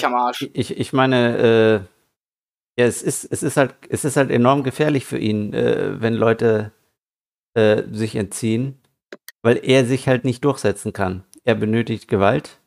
Ich, 0.53 0.79
ich 0.79 0.93
meine, 0.93 1.87
äh, 2.77 2.81
ja, 2.81 2.87
es 2.87 3.03
ist, 3.03 3.25
es 3.25 3.43
ist 3.43 3.57
halt, 3.57 3.75
es 3.89 4.05
ist 4.05 4.17
halt 4.17 4.31
enorm 4.31 4.63
gefährlich 4.63 5.05
für 5.05 5.19
ihn, 5.19 5.53
äh, 5.53 6.01
wenn 6.01 6.15
Leute 6.15 6.73
äh, 7.59 7.83
sich 7.91 8.15
entziehen, 8.15 8.79
weil 9.43 9.61
er 9.63 9.85
sich 9.85 10.07
halt 10.07 10.25
nicht 10.25 10.45
durchsetzen 10.45 10.93
kann. 10.93 11.25
Er 11.43 11.57
benötigt 11.57 12.07
Gewalt 12.07 12.61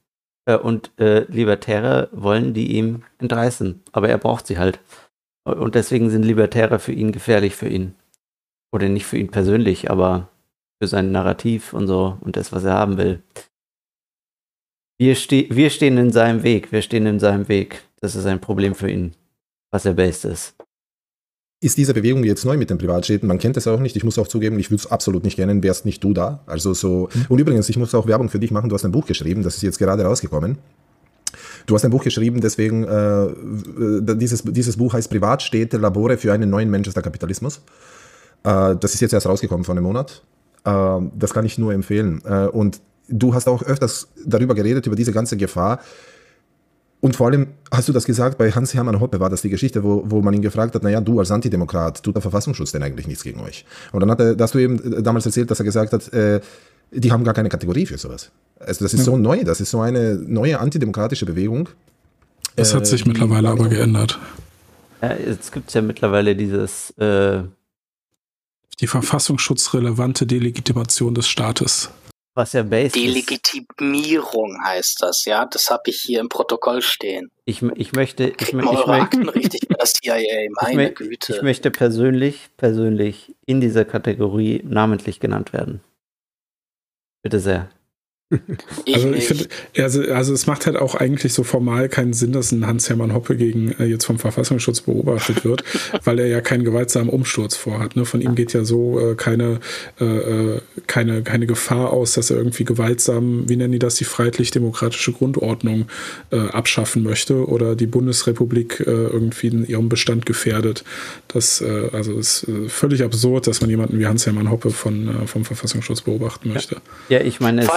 äh, 0.45 0.57
und 0.57 0.91
äh, 0.99 1.21
Libertäre 1.31 2.09
wollen 2.11 2.53
die 2.53 2.75
ihm 2.75 3.03
entreißen, 3.19 3.83
aber 3.93 4.09
er 4.09 4.17
braucht 4.17 4.47
sie 4.47 4.57
halt. 4.57 4.81
Und 5.45 5.75
deswegen 5.75 6.09
sind 6.09 6.23
Libertäre 6.23 6.77
für 6.77 6.91
ihn 6.91 7.13
gefährlich 7.13 7.55
für 7.55 7.69
ihn. 7.69 7.95
Oder 8.73 8.89
nicht 8.89 9.05
für 9.05 9.17
ihn 9.17 9.31
persönlich, 9.31 9.89
aber 9.89 10.27
für 10.81 10.87
sein 10.87 11.11
Narrativ 11.11 11.73
und 11.73 11.87
so 11.87 12.17
und 12.19 12.35
das, 12.35 12.51
was 12.51 12.65
er 12.65 12.73
haben 12.73 12.97
will. 12.97 13.23
Wir, 14.99 15.15
ste 15.15 15.47
wir 15.49 15.69
stehen 15.69 15.97
in 15.97 16.11
seinem 16.11 16.43
Weg, 16.43 16.71
wir 16.71 16.81
stehen 16.81 17.05
in 17.05 17.19
seinem 17.19 17.47
Weg. 17.47 17.81
Das 18.01 18.15
ist 18.15 18.25
ein 18.25 18.41
Problem 18.41 18.75
für 18.75 18.91
ihn, 18.91 19.15
was 19.71 19.85
er 19.85 19.93
based 19.93 20.25
ist 20.25 20.55
ist 21.61 21.77
diese 21.77 21.93
Bewegung 21.93 22.23
jetzt 22.23 22.43
neu 22.43 22.57
mit 22.57 22.71
den 22.71 22.79
Privatstädten? 22.79 23.27
Man 23.27 23.37
kennt 23.37 23.55
es 23.55 23.67
auch 23.67 23.79
nicht. 23.79 23.95
Ich 23.95 24.03
muss 24.03 24.17
auch 24.17 24.27
zugeben, 24.27 24.57
ich 24.57 24.71
würde 24.71 24.81
es 24.81 24.91
absolut 24.91 25.23
nicht 25.23 25.35
kennen, 25.35 25.61
wärst 25.61 25.85
nicht 25.85 26.03
du 26.03 26.11
da. 26.11 26.41
Also 26.47 26.73
so. 26.73 27.07
Und 27.29 27.39
übrigens, 27.39 27.69
ich 27.69 27.77
muss 27.77 27.93
auch 27.93 28.07
Werbung 28.07 28.29
für 28.29 28.39
dich 28.39 28.49
machen. 28.49 28.67
Du 28.67 28.73
hast 28.73 28.83
ein 28.83 28.91
Buch 28.91 29.05
geschrieben, 29.05 29.43
das 29.43 29.55
ist 29.55 29.61
jetzt 29.61 29.77
gerade 29.77 30.03
rausgekommen. 30.03 30.57
Du 31.67 31.75
hast 31.75 31.85
ein 31.85 31.91
Buch 31.91 32.03
geschrieben, 32.03 32.41
deswegen 32.41 32.83
äh, 32.83 34.15
dieses, 34.15 34.41
dieses 34.41 34.75
Buch 34.75 34.93
heißt 34.93 35.11
Privatstädte, 35.11 35.77
Labore 35.77 36.17
für 36.17 36.33
einen 36.33 36.49
neuen 36.49 36.71
Manchester 36.71 37.03
Kapitalismus. 37.03 37.61
Äh, 38.43 38.75
das 38.75 38.95
ist 38.95 39.01
jetzt 39.01 39.13
erst 39.13 39.27
rausgekommen 39.27 39.63
vor 39.63 39.75
einem 39.75 39.83
Monat. 39.83 40.23
Äh, 40.65 40.99
das 41.15 41.31
kann 41.31 41.45
ich 41.45 41.59
nur 41.59 41.73
empfehlen. 41.73 42.23
Äh, 42.25 42.47
und 42.47 42.81
du 43.07 43.35
hast 43.35 43.47
auch 43.47 43.61
öfters 43.61 44.07
darüber 44.25 44.55
geredet, 44.55 44.87
über 44.87 44.95
diese 44.95 45.11
ganze 45.11 45.37
Gefahr. 45.37 45.79
Und 47.01 47.15
vor 47.15 47.27
allem 47.27 47.47
hast 47.71 47.89
du 47.89 47.93
das 47.93 48.05
gesagt, 48.05 48.37
bei 48.37 48.51
Hans-Hermann 48.51 48.99
Hoppe 48.99 49.19
war 49.19 49.29
das 49.29 49.41
die 49.41 49.49
Geschichte, 49.49 49.83
wo, 49.83 50.03
wo 50.05 50.21
man 50.21 50.33
ihn 50.35 50.43
gefragt 50.43 50.75
hat, 50.75 50.83
naja, 50.83 51.01
du 51.01 51.19
als 51.19 51.31
Antidemokrat, 51.31 52.03
tut 52.03 52.15
der 52.15 52.21
Verfassungsschutz 52.21 52.71
denn 52.71 52.83
eigentlich 52.83 53.07
nichts 53.07 53.23
gegen 53.23 53.39
euch? 53.41 53.65
Und 53.91 54.01
dann 54.01 54.11
hat 54.11 54.19
er, 54.19 54.35
hast 54.39 54.53
du 54.53 54.59
eben 54.59 55.03
damals 55.03 55.25
erzählt, 55.25 55.49
dass 55.49 55.59
er 55.59 55.65
gesagt 55.65 55.93
hat, 55.93 56.13
äh, 56.13 56.41
die 56.91 57.11
haben 57.11 57.23
gar 57.23 57.33
keine 57.33 57.49
Kategorie 57.49 57.87
für 57.87 57.97
sowas. 57.97 58.29
Also 58.59 58.85
das 58.85 58.93
ist 58.93 58.99
ja. 58.99 59.05
so 59.05 59.17
neu, 59.17 59.43
das 59.43 59.61
ist 59.61 59.71
so 59.71 59.81
eine 59.81 60.15
neue 60.15 60.59
antidemokratische 60.59 61.25
Bewegung. 61.25 61.69
Das 62.55 62.75
hat 62.75 62.85
sich 62.85 63.05
äh, 63.05 63.07
mittlerweile 63.07 63.49
aber 63.49 63.67
geändert. 63.67 64.19
Ja, 65.01 65.15
jetzt 65.15 65.51
gibt 65.51 65.69
es 65.69 65.73
ja 65.73 65.81
mittlerweile 65.81 66.35
dieses 66.35 66.91
äh, 66.97 67.41
die 68.79 68.87
verfassungsschutzrelevante 68.87 70.27
Delegitimation 70.27 71.15
des 71.15 71.27
Staates. 71.27 71.89
Was 72.33 72.53
ja 72.53 72.63
basic 72.63 72.93
Delegitimierung 72.93 74.63
heißt 74.63 75.01
das, 75.01 75.25
ja. 75.25 75.45
Das 75.45 75.69
habe 75.69 75.83
ich 75.87 75.99
hier 75.99 76.21
im 76.21 76.29
Protokoll 76.29 76.81
stehen. 76.81 77.29
Ich, 77.43 77.61
ich 77.61 77.91
möchte. 77.91 78.29
Ich, 78.39 78.53
ich, 78.53 78.53
ich, 78.53 79.35
richtig 79.35 79.67
der 79.67 79.85
CIA, 79.85 80.49
meine 80.61 80.89
ich, 80.89 80.95
Güte. 80.95 81.35
Ich 81.35 81.41
möchte 81.41 81.71
persönlich, 81.71 82.49
persönlich 82.55 83.35
in 83.45 83.59
dieser 83.59 83.83
Kategorie 83.83 84.61
namentlich 84.63 85.19
genannt 85.19 85.51
werden. 85.51 85.81
Bitte 87.21 87.39
sehr. 87.39 87.69
Ich 88.85 88.95
also 88.95 89.11
ich 89.11 89.27
finde, 89.27 89.47
also, 89.77 90.01
also 90.03 90.33
es 90.33 90.47
macht 90.47 90.65
halt 90.65 90.77
auch 90.77 90.95
eigentlich 90.95 91.33
so 91.33 91.43
formal 91.43 91.89
keinen 91.89 92.13
Sinn, 92.13 92.31
dass 92.31 92.51
ein 92.51 92.65
Hans-Hermann 92.65 93.13
Hoppe 93.13 93.35
gegen 93.35 93.73
äh, 93.79 93.85
jetzt 93.85 94.05
vom 94.05 94.19
Verfassungsschutz 94.19 94.81
beobachtet 94.81 95.43
wird, 95.43 95.63
weil 96.03 96.19
er 96.19 96.27
ja 96.27 96.41
keinen 96.41 96.63
gewaltsamen 96.63 97.09
Umsturz 97.09 97.55
vorhat. 97.55 97.95
Ne? 97.95 98.05
Von 98.05 98.21
ihm 98.21 98.35
geht 98.35 98.53
ja 98.53 98.63
so 98.63 98.99
äh, 98.99 99.15
keine, 99.15 99.59
äh, 99.99 100.05
äh, 100.05 100.61
keine, 100.87 101.23
keine 101.23 101.45
Gefahr 101.45 101.91
aus, 101.91 102.13
dass 102.13 102.29
er 102.29 102.37
irgendwie 102.37 102.63
gewaltsam, 102.63 103.49
wie 103.49 103.57
nennen 103.57 103.73
die 103.73 103.79
das, 103.79 103.95
die 103.95 104.05
freiheitlich-demokratische 104.05 105.11
Grundordnung 105.11 105.87
äh, 106.31 106.39
abschaffen 106.39 107.03
möchte 107.03 107.47
oder 107.47 107.75
die 107.75 107.87
Bundesrepublik 107.87 108.79
äh, 108.79 108.83
irgendwie 108.83 109.47
in 109.47 109.67
ihrem 109.67 109.89
Bestand 109.89 110.25
gefährdet. 110.25 110.83
Das 111.27 111.61
also 111.61 112.17
ist 112.17 112.47
völlig 112.67 113.03
absurd, 113.03 113.47
dass 113.47 113.61
man 113.61 113.69
jemanden 113.69 113.99
wie 113.99 114.05
Hans-Hermann 114.05 114.49
Hoppe 114.49 114.71
von, 114.71 115.27
vom 115.27 115.45
Verfassungsschutz 115.45 116.01
beobachten 116.01 116.53
möchte. 116.53 116.77
Ja, 117.09 117.21
ich 117.21 117.39
meine, 117.39 117.61
es, 117.61 117.69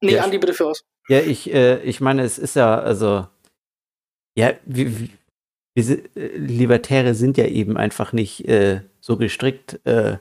Nee, 0.00 0.14
ja, 0.14 0.24
Andi, 0.24 0.38
bitte 0.38 0.54
für 0.54 0.66
aus. 0.66 0.84
Ja, 1.08 1.20
ich, 1.20 1.52
äh, 1.52 1.82
ich 1.82 2.00
meine, 2.00 2.22
es 2.22 2.38
ist 2.38 2.56
ja, 2.56 2.78
also, 2.78 3.26
ja, 4.36 4.52
wir, 4.64 4.92
wir, 5.74 6.16
äh, 6.16 6.36
Libertäre 6.36 7.14
sind 7.14 7.36
ja 7.36 7.46
eben 7.46 7.76
einfach 7.76 8.12
nicht 8.12 8.46
äh, 8.48 8.82
so 9.00 9.16
gestrickt, 9.16 9.80
äh, 9.84 10.18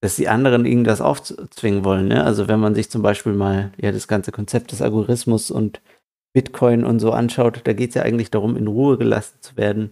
dass 0.00 0.16
die 0.16 0.28
anderen 0.28 0.64
ihnen 0.64 0.84
das 0.84 1.00
aufzwingen 1.00 1.84
wollen. 1.84 2.08
Ne? 2.08 2.22
Also 2.22 2.46
wenn 2.46 2.60
man 2.60 2.74
sich 2.74 2.90
zum 2.90 3.02
Beispiel 3.02 3.32
mal 3.32 3.72
ja 3.78 3.90
das 3.90 4.06
ganze 4.06 4.30
Konzept 4.30 4.70
des 4.70 4.82
Algorithmus 4.82 5.50
und 5.50 5.80
Bitcoin 6.32 6.84
und 6.84 7.00
so 7.00 7.10
anschaut, 7.12 7.62
da 7.64 7.72
geht 7.72 7.90
es 7.90 7.94
ja 7.96 8.02
eigentlich 8.02 8.30
darum, 8.30 8.56
in 8.56 8.68
Ruhe 8.68 8.96
gelassen 8.96 9.38
zu 9.40 9.56
werden 9.56 9.90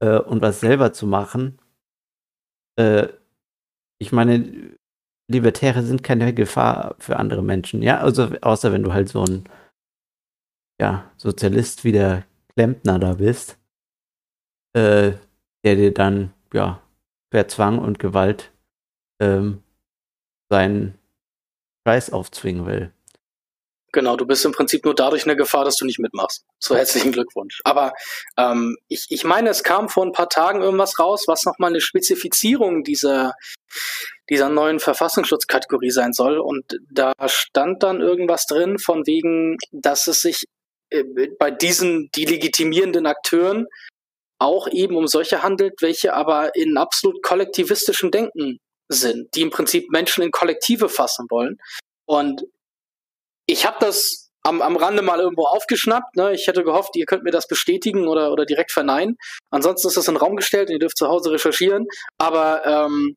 äh, 0.00 0.18
und 0.18 0.42
was 0.42 0.60
selber 0.60 0.92
zu 0.92 1.06
machen. 1.06 1.58
Äh, 2.76 3.08
ich 3.98 4.12
meine, 4.12 4.76
Libertäre 5.28 5.82
sind 5.82 6.02
keine 6.02 6.34
Gefahr 6.34 6.96
für 6.98 7.16
andere 7.16 7.42
Menschen, 7.42 7.82
ja, 7.82 7.98
also 7.98 8.24
außer 8.40 8.72
wenn 8.72 8.82
du 8.82 8.92
halt 8.92 9.08
so 9.08 9.24
ein 9.24 9.48
ja, 10.80 11.10
Sozialist 11.16 11.84
wie 11.84 11.92
der 11.92 12.24
Klempner 12.54 12.98
da 12.98 13.14
bist, 13.14 13.58
äh, 14.74 15.12
der 15.64 15.76
dir 15.76 15.94
dann 15.94 16.32
ja 16.52 16.82
per 17.30 17.48
Zwang 17.48 17.78
und 17.78 17.98
Gewalt 17.98 18.52
ähm, 19.20 19.62
seinen 20.50 20.98
Preis 21.84 22.12
aufzwingen 22.12 22.66
will. 22.66 22.92
Genau, 23.92 24.16
du 24.16 24.26
bist 24.26 24.44
im 24.46 24.52
Prinzip 24.52 24.86
nur 24.86 24.94
dadurch 24.94 25.24
eine 25.24 25.36
Gefahr, 25.36 25.66
dass 25.66 25.76
du 25.76 25.84
nicht 25.84 25.98
mitmachst. 25.98 26.44
So 26.58 26.74
herzlichen 26.74 27.12
Glückwunsch. 27.12 27.60
Aber 27.64 27.92
ähm, 28.38 28.76
ich, 28.88 29.06
ich 29.10 29.24
meine, 29.24 29.50
es 29.50 29.62
kam 29.62 29.90
vor 29.90 30.06
ein 30.06 30.12
paar 30.12 30.30
Tagen 30.30 30.62
irgendwas 30.62 30.98
raus, 30.98 31.24
was 31.26 31.44
nochmal 31.44 31.70
eine 31.70 31.82
Spezifizierung 31.82 32.84
dieser, 32.84 33.34
dieser 34.30 34.48
neuen 34.48 34.80
Verfassungsschutzkategorie 34.80 35.90
sein 35.90 36.14
soll. 36.14 36.38
Und 36.38 36.64
da 36.90 37.12
stand 37.26 37.82
dann 37.82 38.00
irgendwas 38.00 38.46
drin 38.46 38.78
von 38.78 39.06
wegen, 39.06 39.58
dass 39.72 40.06
es 40.06 40.20
sich 40.20 40.46
äh, 40.88 41.04
bei 41.38 41.50
diesen 41.50 42.08
die 42.14 42.24
legitimierenden 42.24 43.04
Akteuren 43.04 43.66
auch 44.38 44.68
eben 44.68 44.96
um 44.96 45.06
solche 45.06 45.42
handelt, 45.42 45.74
welche 45.82 46.14
aber 46.14 46.56
in 46.56 46.78
absolut 46.78 47.22
kollektivistischem 47.22 48.10
Denken 48.10 48.58
sind, 48.88 49.28
die 49.34 49.42
im 49.42 49.50
Prinzip 49.50 49.90
Menschen 49.90 50.24
in 50.24 50.30
Kollektive 50.30 50.88
fassen 50.88 51.26
wollen. 51.28 51.58
Und 52.06 52.42
ich 53.46 53.66
habe 53.66 53.76
das 53.80 54.30
am, 54.42 54.60
am 54.60 54.76
Rande 54.76 55.02
mal 55.02 55.20
irgendwo 55.20 55.44
aufgeschnappt. 55.44 56.16
Ne? 56.16 56.34
Ich 56.34 56.46
hätte 56.46 56.64
gehofft, 56.64 56.96
ihr 56.96 57.06
könnt 57.06 57.24
mir 57.24 57.30
das 57.30 57.46
bestätigen 57.46 58.08
oder, 58.08 58.32
oder 58.32 58.44
direkt 58.44 58.72
verneinen. 58.72 59.16
Ansonsten 59.50 59.88
ist 59.88 59.96
das 59.96 60.08
in 60.08 60.14
den 60.14 60.20
Raum 60.20 60.36
gestellt 60.36 60.68
und 60.68 60.74
ihr 60.74 60.80
dürft 60.80 60.98
zu 60.98 61.08
Hause 61.08 61.30
recherchieren. 61.30 61.86
Aber 62.18 62.66
ähm, 62.66 63.16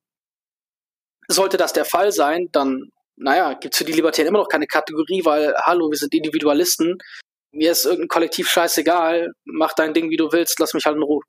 sollte 1.28 1.58
das 1.58 1.74
der 1.74 1.86
Fall 1.86 2.12
sein, 2.12 2.50
dann, 2.52 2.90
naja, 3.16 3.54
gibt's 3.54 3.78
für 3.78 3.86
die 3.86 3.94
Libertären 3.94 4.28
immer 4.28 4.40
noch 4.40 4.50
keine 4.50 4.68
Kategorie, 4.68 5.26
weil, 5.26 5.56
hallo, 5.58 5.90
wir 5.90 5.98
sind 5.98 6.14
Individualisten. 6.14 6.98
Mir 7.52 7.72
ist 7.72 7.86
irgendein 7.86 8.10
Kollektiv 8.10 8.50
scheißegal. 8.50 9.32
Mach 9.46 9.74
dein 9.74 9.94
Ding, 9.94 10.10
wie 10.10 10.18
du 10.18 10.32
willst. 10.32 10.60
Lass 10.60 10.74
mich 10.74 10.86
halt 10.86 10.98
in 10.98 11.04
Ruhe. 11.04 11.24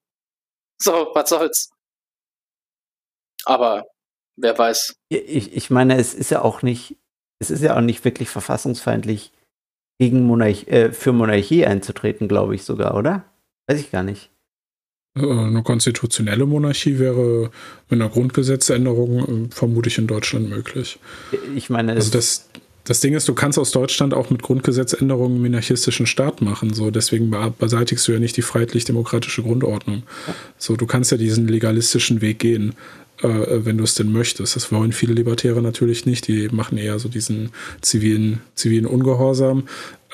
So, 0.78 1.10
was 1.14 1.30
soll's. 1.30 1.70
Aber 3.44 3.84
wer 4.36 4.58
weiß. 4.58 4.94
Ich, 5.08 5.56
ich 5.56 5.70
meine, 5.70 5.98
es 5.98 6.12
ist 6.14 6.30
ja 6.30 6.42
auch 6.42 6.62
nicht 6.62 6.96
es 7.38 7.50
ist 7.50 7.62
ja 7.62 7.76
auch 7.76 7.80
nicht 7.80 8.04
wirklich 8.04 8.28
verfassungsfeindlich, 8.28 9.32
gegen 9.98 10.24
Monarch 10.24 10.66
äh, 10.68 10.92
für 10.92 11.12
Monarchie 11.12 11.66
einzutreten, 11.66 12.28
glaube 12.28 12.54
ich 12.54 12.64
sogar, 12.64 12.96
oder? 12.96 13.24
Weiß 13.66 13.80
ich 13.80 13.90
gar 13.90 14.02
nicht. 14.02 14.30
Äh, 15.16 15.22
eine 15.22 15.62
konstitutionelle 15.62 16.46
Monarchie 16.46 16.98
wäre 16.98 17.50
mit 17.88 18.00
einer 18.00 18.10
Grundgesetzänderung 18.10 19.46
äh, 19.46 19.54
vermutlich 19.54 19.98
in 19.98 20.06
Deutschland 20.06 20.50
möglich. 20.50 20.98
Ich 21.54 21.70
meine, 21.70 21.92
also 21.92 22.10
das, 22.10 22.48
das 22.84 23.00
Ding 23.00 23.14
ist, 23.14 23.26
du 23.26 23.34
kannst 23.34 23.58
aus 23.58 23.70
Deutschland 23.70 24.12
auch 24.12 24.30
mit 24.30 24.42
Grundgesetzänderungen 24.42 25.36
einen 25.36 25.42
monarchistischen 25.42 26.06
Staat 26.06 26.42
machen. 26.42 26.74
So, 26.74 26.90
deswegen 26.90 27.34
beseitigst 27.58 28.06
du 28.06 28.12
ja 28.12 28.18
nicht 28.18 28.36
die 28.36 28.42
freiheitlich-demokratische 28.42 29.42
Grundordnung. 29.42 30.02
So, 30.58 30.76
du 30.76 30.86
kannst 30.86 31.10
ja 31.10 31.16
diesen 31.16 31.48
legalistischen 31.48 32.20
Weg 32.20 32.38
gehen 32.38 32.70
äh, 32.70 33.05
wenn 33.22 33.78
du 33.78 33.84
es 33.84 33.94
denn 33.94 34.12
möchtest. 34.12 34.56
Das 34.56 34.70
wollen 34.72 34.92
viele 34.92 35.14
Libertäre 35.14 35.62
natürlich 35.62 36.04
nicht. 36.04 36.28
Die 36.28 36.48
machen 36.50 36.76
eher 36.76 36.98
so 36.98 37.08
diesen 37.08 37.50
zivilen, 37.80 38.42
zivilen 38.54 38.84
Ungehorsam. 38.84 39.64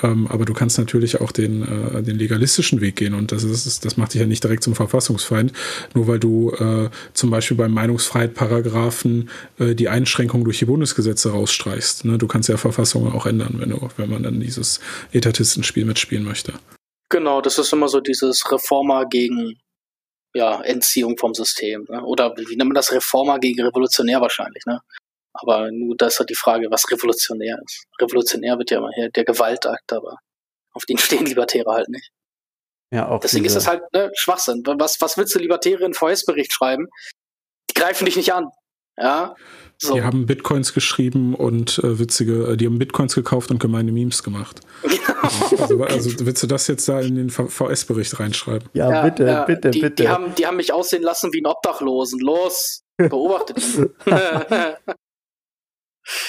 Ähm, 0.03 0.27
aber 0.29 0.45
du 0.45 0.55
kannst 0.55 0.79
natürlich 0.79 1.21
auch 1.21 1.33
den, 1.33 1.63
äh, 1.63 2.03
den 2.03 2.19
legalistischen 2.19 2.81
Weg 2.81 2.97
gehen 2.97 3.15
und 3.15 3.31
das 3.31 3.45
ist, 3.45 3.85
das 3.85 3.97
macht 3.97 4.15
dich 4.15 4.21
ja 4.21 4.27
nicht 4.27 4.43
direkt 4.43 4.63
zum 4.63 4.75
Verfassungsfeind, 4.75 5.53
nur 5.95 6.07
weil 6.07 6.19
du 6.19 6.51
äh, 6.53 6.89
zum 7.13 7.31
Beispiel 7.31 7.57
beim 7.57 7.73
Meinungsfreiheit-Paragraphen 7.73 9.29
äh, 9.59 9.75
die 9.75 9.89
Einschränkung 9.89 10.45
durch 10.45 10.59
die 10.59 10.65
Bundesgesetze 10.65 11.33
rausstreichst. 11.33 12.05
Ne? 12.05 12.19
Du 12.19 12.27
kannst 12.27 12.49
ja 12.49 12.57
Verfassungen 12.57 13.13
auch 13.13 13.27
ändern, 13.27 13.57
wenn, 13.59 13.71
du, 13.71 13.89
wenn 13.97 14.11
man 14.11 14.23
dann 14.23 14.41
dieses 14.41 14.81
Etatistenspiel 15.13 15.85
mitspielen 15.85 16.25
möchte. 16.25 16.55
Genau, 17.11 17.43
das 17.43 17.59
ist 17.59 17.73
immer 17.73 17.89
so 17.89 18.01
dieses 18.01 18.51
Reformer 18.51 19.07
gegen 19.07 19.59
ja, 20.35 20.61
Entziehung 20.63 21.17
vom 21.19 21.35
System. 21.35 21.87
Ne? 21.89 22.03
Oder 22.05 22.35
wie 22.37 22.57
nennt 22.57 22.69
man 22.69 22.75
das? 22.75 22.93
Reformer 22.93 23.39
gegen 23.39 23.63
Revolutionär 23.63 24.21
wahrscheinlich. 24.21 24.65
Ne? 24.67 24.81
Aber 25.35 25.71
nur 25.71 25.97
das 25.97 26.15
ist 26.15 26.19
halt 26.21 26.31
die 26.31 26.35
Frage, 26.35 26.71
was 26.71 26.91
revolutionär 26.91 27.59
ist. 27.65 27.85
Revolutionär 28.01 28.59
wird 28.59 28.71
ja 28.71 28.79
immer 28.79 28.91
hier 28.95 29.11
der 29.11 29.25
Gewaltakt, 29.25 29.93
aber 29.93 30.19
auf 30.73 30.85
den 30.85 30.99
stehen 30.99 31.27
Libertäre 31.27 31.71
halt 31.71 31.89
nicht. 31.89 32.11
Ja, 32.93 33.09
auch 33.09 33.21
Deswegen 33.21 33.47
ist 33.47 33.57
das 33.57 33.67
halt 33.67 33.83
ne, 33.95 34.11
Schwachsinn. 34.15 34.63
Was, 34.67 35.01
was 35.01 35.17
willst 35.17 35.35
du 35.35 35.39
Libertäre 35.39 35.85
in 35.85 35.95
VS-Bericht 35.95 36.53
schreiben? 36.53 36.89
Die 37.71 37.75
greifen 37.75 38.05
dich 38.05 38.17
nicht 38.17 38.35
an. 38.35 38.51
Ja, 38.99 39.35
so. 39.83 39.95
Die 39.95 40.03
haben 40.03 40.27
Bitcoins 40.27 40.75
geschrieben 40.75 41.35
und 41.35 41.81
äh, 41.83 41.99
witzige, 41.99 42.53
äh, 42.53 42.57
die 42.57 42.67
haben 42.67 42.79
Bitcoins 42.79 43.17
gekauft 43.17 43.51
und 43.51 43.59
gemeine 43.59 43.91
Memes 43.91 44.23
gemacht. 44.23 44.61
also, 45.59 45.83
also, 45.83 46.25
willst 46.25 46.41
du 46.41 46.47
das 46.47 46.69
jetzt 46.69 46.89
da 46.89 47.01
in 47.01 47.17
den 47.17 47.31
VS-Bericht 47.31 48.21
reinschreiben? 48.21 48.69
Ja, 48.75 48.89
ja 48.89 49.03
bitte, 49.03 49.27
ja, 49.27 49.43
bitte, 49.45 49.73
die, 49.73 49.81
bitte. 49.81 50.05
Die 50.05 50.09
haben, 50.09 50.33
die 50.37 50.47
haben 50.47 50.57
mich 50.57 50.73
aussehen 50.73 51.03
lassen 51.03 51.33
wie 51.33 51.43
ein 51.43 51.47
Obdachlosen. 51.47 52.21
Los, 52.21 52.85
beobachtet 52.97 53.59
ihn. 53.59 53.91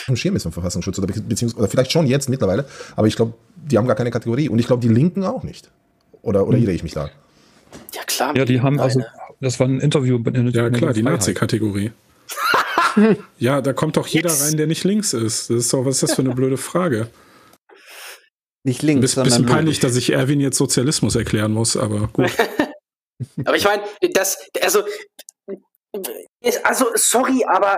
Ein 0.07 0.15
Schirm 0.17 0.35
ist 0.35 0.43
vom 0.43 0.51
Verfassungsschutz 0.51 0.97
oder 0.97 1.05
beziehungsweise 1.05 1.57
oder 1.57 1.67
vielleicht 1.67 1.91
schon 1.91 2.07
jetzt 2.07 2.29
mittlerweile, 2.29 2.65
aber 2.95 3.05
ich 3.05 3.15
glaube, 3.15 3.35
die 3.55 3.77
haben 3.77 3.85
gar 3.85 3.95
keine 3.95 4.09
Kategorie 4.09 4.49
und 4.49 4.57
ich 4.57 4.65
glaube, 4.65 4.81
die 4.81 4.91
Linken 4.91 5.23
auch 5.25 5.43
nicht. 5.43 5.69
Oder, 6.23 6.47
oder 6.47 6.57
hm. 6.57 6.63
irre 6.63 6.73
ich 6.73 6.81
mich 6.81 6.93
da? 6.93 7.11
Ja, 7.93 8.01
klar. 8.07 8.35
Ja, 8.35 8.45
die 8.45 8.61
haben 8.61 8.79
also, 8.79 9.03
das 9.41 9.59
war 9.59 9.67
ein 9.67 9.79
Interview. 9.79 10.17
In, 10.25 10.49
ja, 10.49 10.71
klar, 10.71 10.93
die 10.93 11.03
Nazi-Kategorie 11.03 11.91
ja, 13.37 13.61
da 13.61 13.73
kommt 13.73 13.97
doch 13.97 14.07
jeder 14.07 14.29
Jetzt. 14.29 14.43
rein, 14.43 14.57
der 14.57 14.67
nicht 14.67 14.83
links 14.83 15.13
ist. 15.13 15.49
Das 15.49 15.57
ist 15.57 15.73
doch, 15.73 15.85
was 15.85 15.95
ist 15.95 16.03
das 16.03 16.15
für 16.15 16.21
eine 16.21 16.33
blöde 16.35 16.57
Frage? 16.57 17.09
Nicht 18.63 18.81
links. 18.81 18.97
Ein 18.97 19.01
bisschen, 19.01 19.23
bisschen 19.23 19.45
peinlich, 19.45 19.79
dass 19.79 19.95
ich 19.95 20.11
Erwin 20.11 20.39
jetzt 20.39 20.57
Sozialismus 20.57 21.15
erklären 21.15 21.51
muss, 21.51 21.75
aber 21.75 22.07
gut. 22.07 22.31
aber 23.45 23.55
ich 23.55 23.65
meine, 23.65 23.83
das, 24.13 24.37
also 24.61 24.83
Ist, 26.41 26.65
also, 26.65 26.87
sorry, 26.95 27.45
aber 27.47 27.77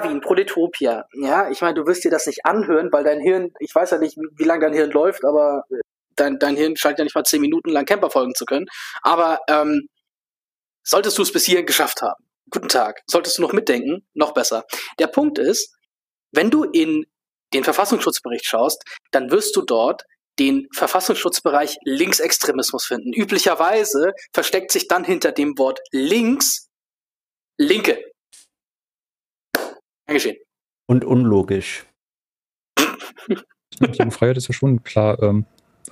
wie 0.00 0.08
in 0.08 0.20
Proletopia, 0.20 1.04
ja, 1.14 1.50
ich 1.50 1.60
meine, 1.60 1.74
du 1.74 1.86
wirst 1.86 2.04
dir 2.04 2.10
das 2.10 2.26
nicht 2.26 2.44
anhören, 2.44 2.90
weil 2.92 3.04
dein 3.04 3.20
Hirn, 3.20 3.52
ich 3.60 3.74
weiß 3.74 3.90
ja 3.90 3.98
nicht, 3.98 4.16
wie, 4.16 4.26
wie 4.36 4.44
lange 4.44 4.64
dein 4.64 4.72
Hirn 4.72 4.90
läuft, 4.90 5.24
aber 5.24 5.64
äh, 5.70 5.80
dein, 6.16 6.38
dein 6.38 6.56
Hirn 6.56 6.76
scheint 6.76 6.98
ja 6.98 7.04
nicht 7.04 7.14
mal 7.14 7.24
zehn 7.24 7.40
Minuten 7.40 7.70
lang 7.70 7.84
Camper 7.84 8.10
folgen 8.10 8.34
zu 8.34 8.46
können. 8.46 8.66
Aber 9.02 9.38
ähm, 9.48 9.86
solltest 10.82 11.18
du 11.18 11.22
es 11.22 11.32
bis 11.32 11.44
hierhin 11.44 11.66
geschafft 11.66 12.02
haben, 12.02 12.24
guten 12.52 12.68
Tag, 12.68 13.02
solltest 13.06 13.38
du 13.38 13.42
noch 13.42 13.52
mitdenken, 13.52 14.06
noch 14.14 14.32
besser. 14.34 14.64
Der 14.98 15.08
Punkt 15.08 15.38
ist, 15.38 15.74
wenn 16.32 16.50
du 16.50 16.64
in 16.64 17.06
den 17.52 17.64
Verfassungsschutzbericht 17.64 18.46
schaust, 18.46 18.82
dann 19.10 19.30
wirst 19.30 19.56
du 19.56 19.62
dort 19.62 20.04
den 20.38 20.68
Verfassungsschutzbereich 20.74 21.76
Linksextremismus 21.84 22.86
finden. 22.86 23.12
Üblicherweise 23.12 24.12
versteckt 24.32 24.72
sich 24.72 24.88
dann 24.88 25.04
hinter 25.04 25.32
dem 25.32 25.58
Wort 25.58 25.80
links 25.90 26.68
Linke. 27.58 28.02
Eingeschehen. 30.06 30.36
Und 30.86 31.04
unlogisch. 31.04 31.86
Die 32.78 34.10
Freiheit 34.10 34.36
ist 34.36 34.48
ja 34.48 34.54
schon 34.54 34.82
klar 34.82 35.22
ähm, 35.22 35.46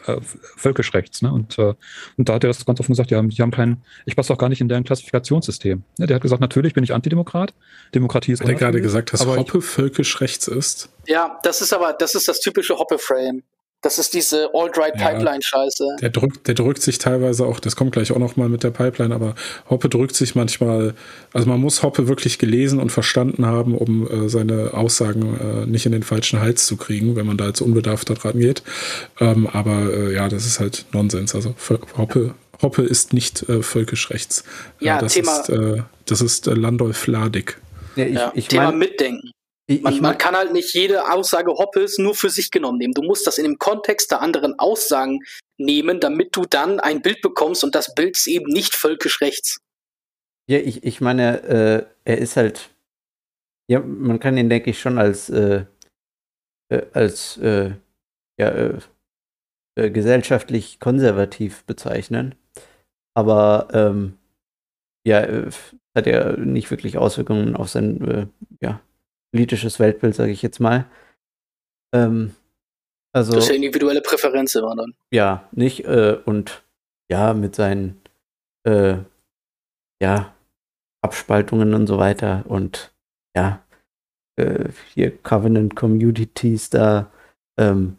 äh, 0.07 0.17
völkisch 0.57 0.95
rechts. 0.95 1.23
Ne? 1.23 1.33
Und, 1.33 1.59
äh, 1.59 1.75
und 2.17 2.29
da 2.29 2.35
hat 2.35 2.45
er 2.45 2.49
das 2.49 2.65
ganz 2.65 2.81
offen 2.81 2.93
gesagt, 2.93 3.12
haben, 3.12 3.29
die 3.29 3.43
haben 3.43 3.51
keinen, 3.51 3.83
ich 4.07 4.17
passe 4.17 4.33
auch 4.33 4.39
gar 4.39 4.49
nicht 4.49 4.61
in 4.61 4.69
deren 4.69 4.85
Klassifikationssystem. 4.85 5.83
Ne? 5.99 6.07
Der 6.07 6.17
hat 6.17 6.23
gesagt, 6.23 6.41
natürlich 6.41 6.75
bin 6.75 6.85
ich 6.85 6.93
Antidemokrat. 6.93 7.55
Demokratie 7.95 8.33
ist 8.33 8.41
Hat 8.41 8.49
er 8.49 8.55
gerade 8.55 8.81
gesagt, 8.81 9.12
dass 9.12 9.27
Hoppe 9.27 9.62
völkisch 9.62 10.20
rechts 10.20 10.49
ist? 10.49 10.91
Ja, 11.07 11.39
das 11.43 11.61
ist 11.61 11.73
aber, 11.73 11.93
das 11.93 12.15
ist 12.15 12.29
das 12.29 12.41
typische 12.41 12.77
Hoppe-Frame. 12.77 13.43
Das 13.83 13.99
ist 13.99 14.12
diese 14.12 14.50
Alt-Right-Pipeline-Scheiße. 14.52 15.84
Ja, 15.84 15.97
der 16.02 16.10
drückt, 16.10 16.47
der 16.47 16.55
drückt 16.55 16.83
sich 16.83 16.99
teilweise 16.99 17.47
auch, 17.47 17.60
das 17.60 17.76
kommt 17.76 17.92
gleich 17.92 18.12
auch 18.12 18.18
nochmal 18.18 18.50
mit 18.50 18.62
der 18.62 18.70
Pipeline, 18.70 19.15
aber 19.15 19.34
Hoppe 19.70 19.89
drückt 19.89 20.15
sich 20.15 20.34
manchmal, 20.34 20.94
also 21.33 21.49
man 21.49 21.60
muss 21.60 21.83
Hoppe 21.83 22.07
wirklich 22.07 22.39
gelesen 22.39 22.78
und 22.78 22.91
verstanden 22.91 23.47
haben, 23.47 23.75
um 23.75 24.07
äh, 24.07 24.28
seine 24.28 24.75
Aussagen 24.75 25.39
äh, 25.41 25.67
nicht 25.67 25.86
in 25.86 25.92
den 25.92 26.02
falschen 26.02 26.41
Hals 26.41 26.67
zu 26.67 26.76
kriegen, 26.76 27.17
wenn 27.17 27.26
man 27.26 27.39
da 27.39 27.44
als 27.44 27.62
unbedarfter 27.62 28.15
dran 28.15 28.39
geht. 28.39 28.62
Ähm, 29.18 29.47
aber 29.47 29.92
äh, 29.92 30.15
ja, 30.15 30.28
das 30.28 30.44
ist 30.44 30.60
halt 30.60 30.84
Nonsens. 30.92 31.34
Also 31.34 31.55
Hoppe, 31.97 32.34
Hoppe 32.60 32.83
ist 32.83 33.15
nicht 33.15 33.49
äh, 33.49 33.62
völkisch 33.62 34.10
rechts. 34.10 34.44
Äh, 34.81 34.86
ja, 34.86 34.99
das 35.00 35.15
Thema. 35.15 35.41
Ist, 35.41 35.49
äh, 35.49 35.83
das 36.05 36.20
ist 36.20 36.47
Landolf 36.47 37.07
Ladig. 37.07 37.59
Ja, 37.97 38.05
ich, 38.05 38.15
ja, 38.15 38.33
ich 38.34 38.49
Thema 38.49 38.65
mein, 38.67 38.78
Mitdenken. 38.78 39.31
Man, 39.79 40.01
man, 40.01 40.19
kann 40.19 40.35
halt 40.35 40.53
nicht 40.53 40.75
jede 40.75 41.13
Aussage 41.13 41.53
Hoppes 41.53 41.99
nur 41.99 42.17
für 42.17 42.29
sich 42.29 42.51
genommen 42.51 42.79
nehmen. 42.79 42.93
Du 42.93 43.03
musst 43.03 43.27
das 43.27 43.39
in 43.39 43.45
dem 43.45 43.59
Kontext 43.59 44.11
der 44.11 44.21
anderen 44.21 44.59
Aussagen 44.59 45.21
nehmen, 45.59 46.01
damit 46.01 46.35
du 46.35 46.45
dann 46.45 46.81
ein 46.81 47.03
Bild 47.03 47.23
bekommst 47.23 47.63
und 47.63 47.77
das 47.77 47.95
Bild 47.95 48.17
ist 48.17 48.27
eben 48.27 48.53
nicht 48.53 48.75
völkisch 48.75 49.21
rechts. 49.21 49.61
Ja, 50.49 50.59
ich, 50.59 50.83
ich 50.83 51.01
meine, 51.01 51.43
äh, 51.45 51.87
er 52.05 52.19
ist 52.19 52.37
halt, 52.37 52.71
ja, 53.69 53.79
man 53.79 54.19
kann 54.19 54.37
ihn, 54.37 54.49
denke 54.49 54.71
ich, 54.71 54.81
schon 54.81 54.99
als, 54.99 55.31
äh, 55.31 55.65
äh, 56.69 56.83
als, 56.93 57.37
äh, 57.37 57.71
ja, 58.41 58.49
äh, 58.49 58.79
äh, 59.77 59.91
gesellschaftlich 59.91 60.81
konservativ 60.81 61.65
bezeichnen. 61.65 62.35
Aber, 63.15 63.69
ähm, 63.73 64.19
ja, 65.07 65.25
hat 65.95 66.07
ja 66.07 66.37
nicht 66.37 66.71
wirklich 66.73 66.99
Auswirkungen 66.99 67.55
auf 67.55 67.69
sein, 67.69 68.31
ja, 68.61 68.81
politisches 69.33 69.78
Weltbild, 69.78 70.15
sage 70.15 70.33
ich 70.33 70.42
jetzt 70.42 70.60
mal. 70.60 70.86
Ähm, 71.94 72.34
also, 73.12 73.33
das 73.33 73.44
ist 73.44 73.50
ja 73.50 73.57
individuelle 73.57 74.00
Präferenz 74.02 74.55
immer 74.55 74.76
dann. 74.76 74.94
Ja, 75.12 75.49
nicht? 75.52 75.84
Äh, 75.84 76.18
und 76.25 76.62
ja, 77.10 77.34
mit 77.34 77.57
seinen 77.57 78.00
äh, 78.65 78.99
ja, 80.00 80.34
Abspaltungen 81.02 81.75
und 81.75 81.86
so 81.86 81.99
weiter 81.99 82.44
und 82.47 82.94
ja, 83.36 83.65
äh, 84.36 84.68
hier 84.94 85.17
Covenant 85.23 85.75
Communities 85.76 86.70
da, 86.70 87.10
ähm, 87.59 87.97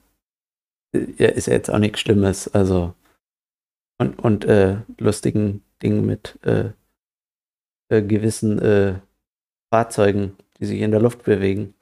ja, 0.93 1.27
ist 1.29 1.47
ja 1.47 1.53
jetzt 1.53 1.69
auch 1.69 1.79
nichts 1.79 1.99
Schlimmes, 1.99 2.47
also 2.47 2.93
und, 3.99 4.17
und 4.19 4.45
äh, 4.45 4.77
lustigen 4.97 5.63
Dingen 5.81 6.05
mit 6.05 6.39
äh, 6.43 6.71
äh, 7.89 8.01
gewissen 8.01 9.01
Fahrzeugen, 9.73 10.37
die 10.61 10.65
sich 10.67 10.79
in 10.79 10.91
der 10.91 11.01
Luft 11.01 11.23
bewegen. 11.23 11.73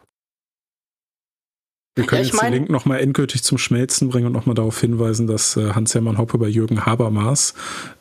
Wir 1.96 2.06
können 2.06 2.24
ja, 2.24 2.30
jetzt 2.30 2.42
den 2.42 2.54
Link 2.54 2.70
nochmal 2.70 3.02
endgültig 3.02 3.44
zum 3.44 3.58
Schmelzen 3.58 4.10
bringen 4.10 4.28
und 4.28 4.32
nochmal 4.32 4.56
darauf 4.56 4.80
hinweisen, 4.80 5.28
dass 5.28 5.58
äh, 5.58 5.72
Hans-Hermann 5.74 6.18
Hoppe 6.18 6.38
bei 6.38 6.48
Jürgen 6.48 6.86
Habermas 6.86 7.56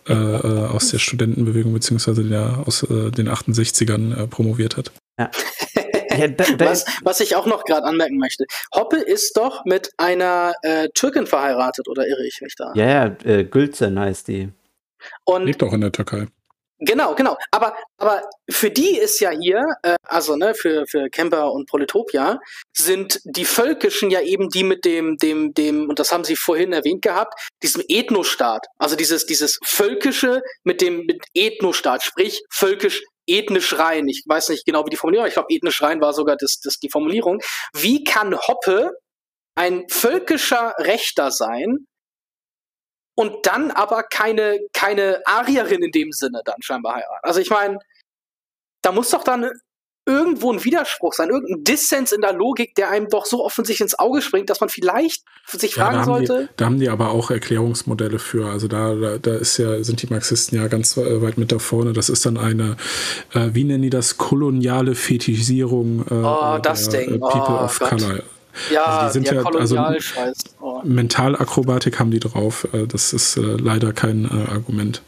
äh, 0.08 0.12
äh, 0.12 0.66
aus 0.66 0.90
der 0.90 0.98
Studentenbewegung 0.98 1.72
beziehungsweise 1.72 2.22
der, 2.22 2.62
aus 2.64 2.84
äh, 2.84 3.10
den 3.10 3.28
68ern 3.28 4.16
äh, 4.16 4.26
promoviert 4.28 4.76
hat. 4.76 4.92
Ja. 5.18 5.30
ja 6.16 6.28
da, 6.28 6.44
da 6.56 6.66
was, 6.66 6.84
was, 7.02 7.18
ich 7.20 7.34
auch 7.34 7.46
noch 7.46 7.64
gerade 7.64 7.86
anmerken 7.86 8.18
möchte. 8.18 8.44
Hoppe 8.72 8.98
ist 8.98 9.36
doch 9.36 9.64
mit 9.64 9.90
einer 9.96 10.54
äh, 10.62 10.88
Türkin 10.94 11.26
verheiratet, 11.26 11.88
oder 11.88 12.06
irre 12.06 12.24
ich 12.24 12.40
mich 12.40 12.54
da? 12.54 12.72
Ja, 12.76 12.86
ja, 12.86 13.16
äh, 13.24 13.44
Gülzen 13.44 13.98
heißt 13.98 14.28
die. 14.28 14.50
Und 15.24 15.46
Lebt 15.46 15.62
auch 15.64 15.72
in 15.72 15.80
der 15.80 15.92
Türkei. 15.92 16.28
Genau, 16.80 17.14
genau. 17.16 17.36
Aber, 17.50 17.74
aber 17.96 18.22
für 18.48 18.70
die 18.70 18.96
ist 18.96 19.18
ja 19.20 19.30
hier, 19.30 19.64
äh, 19.82 19.96
also 20.04 20.36
ne, 20.36 20.54
für, 20.54 20.86
für 20.86 21.10
Kemper 21.10 21.52
und 21.52 21.68
Proletopia, 21.68 22.38
sind 22.76 23.20
die 23.24 23.44
Völkischen 23.44 24.10
ja 24.10 24.20
eben 24.20 24.48
die 24.48 24.62
mit 24.62 24.84
dem, 24.84 25.16
dem, 25.16 25.52
dem, 25.54 25.88
und 25.88 25.98
das 25.98 26.12
haben 26.12 26.22
sie 26.22 26.36
vorhin 26.36 26.72
erwähnt 26.72 27.02
gehabt, 27.02 27.34
diesem 27.64 27.82
Ethnostaat. 27.88 28.66
Also 28.78 28.94
dieses, 28.94 29.26
dieses 29.26 29.58
Völkische 29.64 30.40
mit 30.62 30.80
dem 30.80 31.04
mit 31.06 31.24
Ethnostaat, 31.34 32.04
sprich 32.04 32.42
völkisch 32.50 33.02
ethnisch 33.26 33.76
rein. 33.78 34.08
Ich 34.08 34.24
weiß 34.26 34.48
nicht 34.48 34.64
genau, 34.64 34.86
wie 34.86 34.90
die 34.90 34.96
Formulierung, 34.96 35.26
ich 35.26 35.34
glaube, 35.34 35.52
ethnisch 35.52 35.82
rein 35.82 36.00
war 36.00 36.14
sogar 36.14 36.36
das, 36.36 36.60
das 36.60 36.78
die 36.78 36.90
Formulierung. 36.90 37.40
Wie 37.74 38.04
kann 38.04 38.34
Hoppe 38.38 38.92
ein 39.54 39.84
völkischer 39.90 40.74
Rechter 40.78 41.30
sein, 41.30 41.86
und 43.18 43.46
dann 43.46 43.72
aber 43.72 44.04
keine, 44.04 44.60
keine 44.72 45.20
Arierin 45.24 45.82
in 45.82 45.90
dem 45.90 46.12
Sinne 46.12 46.40
dann 46.44 46.62
scheinbar 46.62 46.94
heiraten. 46.94 47.18
Also 47.22 47.40
ich 47.40 47.50
meine, 47.50 47.80
da 48.80 48.92
muss 48.92 49.10
doch 49.10 49.24
dann 49.24 49.50
irgendwo 50.06 50.52
ein 50.52 50.64
Widerspruch 50.64 51.14
sein, 51.14 51.28
irgendein 51.28 51.64
Dissens 51.64 52.12
in 52.12 52.20
der 52.20 52.32
Logik, 52.32 52.76
der 52.76 52.90
einem 52.90 53.08
doch 53.08 53.26
so 53.26 53.44
offensichtlich 53.44 53.80
ins 53.80 53.98
Auge 53.98 54.22
springt, 54.22 54.50
dass 54.50 54.60
man 54.60 54.68
vielleicht 54.68 55.24
sich 55.48 55.74
ja, 55.74 55.82
fragen 55.82 55.98
da 55.98 56.04
sollte. 56.04 56.42
Die, 56.42 56.56
da 56.58 56.66
haben 56.66 56.78
die 56.78 56.88
aber 56.88 57.10
auch 57.10 57.32
Erklärungsmodelle 57.32 58.20
für. 58.20 58.46
Also 58.46 58.68
da, 58.68 58.94
da, 58.94 59.18
da 59.18 59.34
ist 59.34 59.58
ja, 59.58 59.82
sind 59.82 60.00
die 60.00 60.06
Marxisten 60.06 60.54
ja 60.54 60.68
ganz 60.68 60.96
weit 60.96 61.38
mit 61.38 61.50
da 61.50 61.58
vorne. 61.58 61.94
Das 61.94 62.10
ist 62.10 62.24
dann 62.24 62.38
eine, 62.38 62.76
äh, 63.34 63.48
wie 63.52 63.64
nennen 63.64 63.82
die 63.82 63.90
das, 63.90 64.16
koloniale 64.16 64.94
Fetischisierung 64.94 66.06
äh, 66.08 66.14
oh, 66.14 66.58
das 66.62 66.88
der 66.88 67.00
Ding. 67.00 67.18
People 67.18 67.56
oh, 67.58 67.64
of 67.64 67.80
Gott. 67.80 67.90
Color. 67.90 68.22
Ja, 68.72 68.84
also 68.84 69.20
die 69.20 69.26
sind 69.26 69.36
ja, 69.36 69.42
also 69.42 69.78
oh. 70.60 70.80
Mentalakrobatik 70.84 71.98
haben 71.98 72.10
die 72.10 72.20
drauf. 72.20 72.68
Äh, 72.72 72.86
das 72.86 73.12
ist 73.12 73.36
äh, 73.36 73.40
leider 73.40 73.92
kein 73.92 74.24
äh, 74.24 74.50
Argument. 74.50 75.02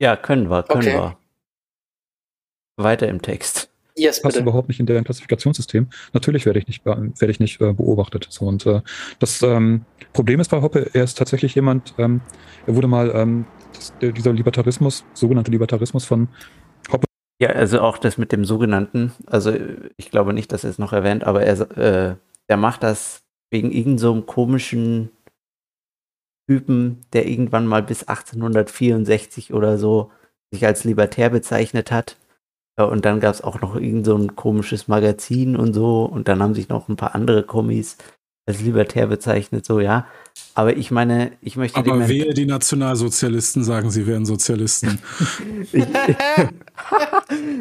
Ja, 0.00 0.16
können 0.16 0.50
wir, 0.50 0.62
können 0.64 0.82
okay. 0.82 0.94
wir. 0.94 1.16
Weiter 2.76 3.08
im 3.08 3.22
Text. 3.22 3.68
Yes, 3.94 4.22
passt 4.22 4.38
überhaupt 4.38 4.68
nicht 4.68 4.80
in 4.80 4.86
deren 4.86 5.04
Klassifikationssystem. 5.04 5.88
Natürlich 6.14 6.46
werde 6.46 6.58
ich 6.58 6.66
nicht, 6.66 6.84
werde 6.86 7.30
ich 7.30 7.40
nicht 7.40 7.60
äh, 7.60 7.72
beobachtet. 7.74 8.26
So, 8.30 8.46
und 8.46 8.64
äh, 8.64 8.80
das 9.18 9.42
ähm, 9.42 9.84
Problem 10.14 10.40
ist 10.40 10.50
bei 10.50 10.62
Hoppe, 10.62 10.90
er 10.94 11.04
ist 11.04 11.18
tatsächlich 11.18 11.54
jemand, 11.54 11.94
ähm, 11.98 12.22
er 12.66 12.74
wurde 12.74 12.88
mal 12.88 13.12
ähm, 13.14 13.44
das, 13.74 13.92
der, 14.00 14.12
dieser 14.12 14.32
Libertarismus, 14.32 15.04
sogenannte 15.12 15.50
Libertarismus 15.50 16.06
von 16.06 16.28
ja, 17.42 17.48
also 17.48 17.80
auch 17.80 17.98
das 17.98 18.18
mit 18.18 18.30
dem 18.30 18.44
sogenannten, 18.44 19.10
also 19.26 19.52
ich 19.96 20.12
glaube 20.12 20.32
nicht, 20.32 20.52
dass 20.52 20.62
er 20.62 20.70
es 20.70 20.78
noch 20.78 20.92
erwähnt, 20.92 21.24
aber 21.24 21.42
er, 21.42 21.76
äh, 21.76 22.14
er 22.52 22.58
macht 22.58 22.82
das 22.82 23.22
wegen 23.50 23.72
irgendeinem 23.72 23.98
so 23.98 24.22
komischen 24.22 25.10
Typen, 26.46 27.00
der 27.14 27.26
irgendwann 27.26 27.66
mal 27.66 27.82
bis 27.82 28.04
1864 28.04 29.54
oder 29.54 29.78
so 29.78 30.10
sich 30.52 30.66
als 30.66 30.84
Libertär 30.84 31.30
bezeichnet 31.30 31.90
hat. 31.90 32.18
Und 32.76 33.06
dann 33.06 33.20
gab 33.20 33.34
es 33.34 33.40
auch 33.42 33.60
noch 33.62 33.74
irgend 33.76 34.04
so 34.04 34.16
ein 34.16 34.36
komisches 34.36 34.86
Magazin 34.86 35.56
und 35.56 35.72
so. 35.72 36.04
Und 36.04 36.28
dann 36.28 36.42
haben 36.42 36.54
sich 36.54 36.68
noch 36.68 36.88
ein 36.88 36.96
paar 36.96 37.14
andere 37.14 37.42
Kommis 37.42 37.96
als 38.46 38.60
libertär 38.60 39.06
bezeichnet, 39.06 39.64
so 39.64 39.80
ja. 39.80 40.06
Aber 40.54 40.76
ich 40.76 40.90
meine, 40.90 41.32
ich 41.40 41.56
möchte. 41.56 41.78
Aber 41.78 42.08
wehe, 42.08 42.34
die 42.34 42.44
Nationalsozialisten 42.44 43.64
sagen, 43.64 43.90
sie 43.90 44.06
wären 44.06 44.26
Sozialisten. 44.26 44.98
ich, 45.72 45.86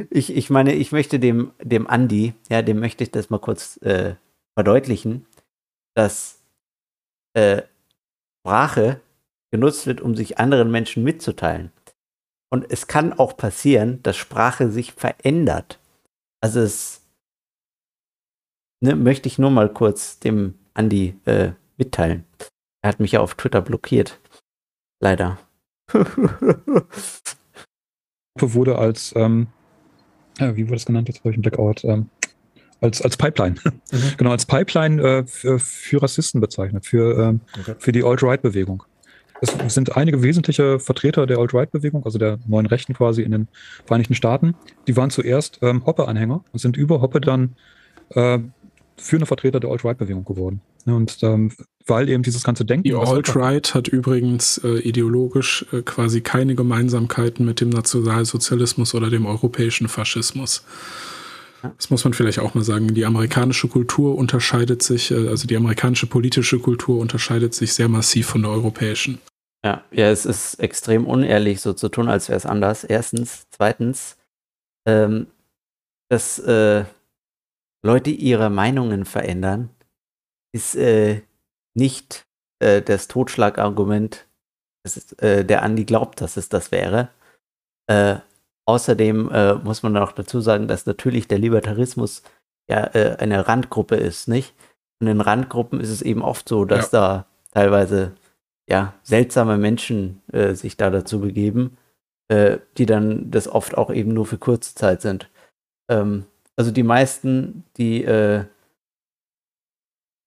ich, 0.10 0.36
ich, 0.36 0.50
meine, 0.50 0.74
ich 0.74 0.92
möchte 0.92 1.20
dem, 1.20 1.52
dem 1.62 1.88
Andi, 1.88 2.34
ja, 2.50 2.62
dem 2.62 2.80
möchte 2.80 3.04
ich 3.04 3.12
das 3.12 3.30
mal 3.30 3.40
kurz 3.40 3.78
äh, 3.84 4.16
verdeutlichen, 4.56 5.26
dass 5.96 6.42
äh, 7.34 7.64
Sprache 8.40 9.02
genutzt 9.52 9.86
wird, 9.88 10.02
um 10.02 10.16
sich 10.16 10.40
anderen 10.40 10.72
Menschen 10.72 11.04
mitzuteilen. 11.04 11.72
Und 12.50 12.70
es 12.70 12.88
kann 12.88 13.14
auch 13.14 13.38
passieren, 13.38 14.02
dass 14.04 14.18
Sprache 14.18 14.72
sich 14.72 14.94
verändert. 14.94 15.80
Also 16.42 16.60
es 16.60 17.02
ne, 18.82 18.96
möchte 18.96 19.28
ich 19.28 19.40
nur 19.40 19.52
mal 19.52 19.72
kurz 19.72 20.20
dem 20.20 20.58
Andi 20.74 21.16
äh, 21.26 21.52
mitteilen. 21.78 22.26
Er 22.82 22.90
hat 22.90 23.00
mich 23.00 23.14
ja 23.14 23.22
auf 23.22 23.36
Twitter 23.36 23.62
blockiert. 23.62 24.20
Leider. 25.00 25.38
wurde 28.40 28.78
als 28.78 29.14
ähm, 29.16 29.48
ja, 30.40 30.56
wie 30.56 30.64
wurde 30.64 30.78
das 30.78 30.86
genannt? 30.86 31.08
Jetzt 31.08 31.20
habe 31.20 31.30
ich 31.30 31.36
einen 31.36 31.44
Blackout. 31.44 31.84
Ähm, 31.84 32.10
als, 32.82 33.02
als 33.02 33.16
Pipeline. 33.16 33.56
Mhm. 33.64 34.00
genau, 34.18 34.32
als 34.32 34.46
Pipeline 34.46 35.02
äh, 35.02 35.24
für, 35.26 35.60
für, 35.60 36.02
Rassisten 36.02 36.42
bezeichnet, 36.42 36.86
für, 36.86 37.18
ähm, 37.18 37.42
okay. 37.60 37.76
für 37.80 37.92
die 37.92 38.04
Alt-Right-Bewegung. 38.04 38.84
Es 39.42 39.74
sind 39.74 39.98
einige 39.98 40.22
wesentliche 40.22 40.80
Vertreter 40.80 41.26
der 41.26 41.40
Alt-Right-Bewegung, 41.40 42.06
also 42.06 42.20
der 42.20 42.38
neuen 42.46 42.68
Rechten 42.68 42.94
quasi 42.94 43.24
in 43.24 43.32
den 43.32 43.48
Vereinigten 43.86 44.14
Staaten, 44.14 44.54
die 44.88 44.96
waren 44.96 45.10
zuerst 45.10 45.58
ähm, 45.64 45.84
Hoppe-Anhänger 45.86 46.44
und 46.52 46.60
sind 46.60 46.78
über 46.78 47.02
Hoppe 47.02 47.22
dann 47.22 47.56
äh, 48.10 48.38
führende 48.98 49.26
Vertreter 49.26 49.60
der 49.60 49.72
Alt-Right-Bewegung 49.72 50.26
geworden. 50.26 50.62
Und 50.86 51.24
ähm, 51.24 51.52
weil 51.88 52.10
eben 52.10 52.22
dieses 52.22 52.44
ganze 52.44 52.66
Denken. 52.66 52.84
Die 52.84 52.94
Alt-Right 52.94 53.74
hat 53.74 53.88
übrigens 53.88 54.60
äh, 54.60 54.80
ideologisch 54.80 55.66
äh, 55.72 55.82
quasi 55.82 56.22
keine 56.22 56.54
Gemeinsamkeiten 56.54 57.44
mit 57.44 57.62
dem 57.62 57.70
Nationalsozialismus 57.70 58.94
oder 58.94 59.10
dem 59.10 59.26
europäischen 59.26 59.88
Faschismus. 59.88 60.64
Das 61.62 61.90
muss 61.90 62.04
man 62.04 62.14
vielleicht 62.14 62.40
auch 62.40 62.54
mal 62.54 62.64
sagen. 62.64 62.94
Die 62.94 63.06
amerikanische 63.06 63.68
Kultur 63.68 64.16
unterscheidet 64.16 64.82
sich, 64.82 65.12
äh, 65.12 65.28
also 65.28 65.48
die 65.48 65.56
amerikanische 65.56 66.08
politische 66.08 66.60
Kultur 66.60 67.00
unterscheidet 67.00 67.54
sich 67.54 67.74
sehr 67.74 67.88
massiv 67.88 68.28
von 68.28 68.42
der 68.42 68.52
europäischen. 68.52 69.20
Ja, 69.64 69.84
ja, 69.92 70.10
es 70.10 70.26
ist 70.26 70.56
extrem 70.56 71.06
unehrlich, 71.06 71.62
so 71.62 71.74
zu 71.74 71.90
tun, 71.90 72.10
als 72.10 72.30
wäre 72.30 72.38
es 72.38 72.46
anders. 72.46 72.84
Erstens. 72.84 73.46
Zweitens, 73.52 74.18
ähm, 74.88 75.28
dass 76.10 76.40
äh, 76.40 76.86
Leute 77.84 78.10
ihre 78.10 78.50
Meinungen 78.50 79.06
verändern, 79.06 79.70
ist 80.54 80.76
äh, 80.76 81.22
nicht 81.76 82.26
äh, 82.60 82.82
das 82.82 83.08
Totschlagargument, 83.08 84.28
das 84.84 84.98
ist, 84.98 85.22
äh, 85.22 85.46
der 85.46 85.62
Andi 85.62 85.86
glaubt, 85.86 86.22
dass 86.22 86.38
es 86.38 86.50
das 86.50 86.72
wäre. 86.72 87.10
Äh, 88.72 88.74
außerdem 88.74 89.32
äh, 89.32 89.54
muss 89.56 89.84
man 89.84 89.98
auch 89.98 90.12
dazu 90.12 90.40
sagen, 90.40 90.68
dass 90.68 90.86
natürlich 90.86 91.28
der 91.28 91.40
Libertarismus 91.40 92.24
ja 92.70 92.84
äh, 92.94 93.18
eine 93.20 93.48
Randgruppe 93.48 93.96
ist, 93.96 94.28
nicht? 94.28 94.54
Und 95.00 95.08
in 95.08 95.22
Randgruppen 95.22 95.80
ist 95.80 95.90
es 95.90 96.02
eben 96.02 96.22
oft 96.22 96.48
so, 96.48 96.66
dass 96.66 96.92
ja. 96.92 97.00
da 97.00 97.26
teilweise 97.52 98.14
ja 98.70 98.94
seltsame 99.04 99.58
Menschen 99.58 100.22
äh, 100.32 100.54
sich 100.54 100.78
da 100.78 100.90
dazu 100.90 101.20
begeben, 101.22 101.78
die 102.78 102.86
dann 102.86 103.30
das 103.30 103.50
oft 103.50 103.78
auch 103.78 103.92
eben 103.92 104.14
nur 104.14 104.26
für 104.26 104.38
kurze 104.38 104.74
Zeit 104.74 105.02
sind. 105.02 105.30
Ähm, 105.90 106.28
also 106.56 106.72
die 106.72 106.84
meisten, 106.84 107.66
die 107.76 108.06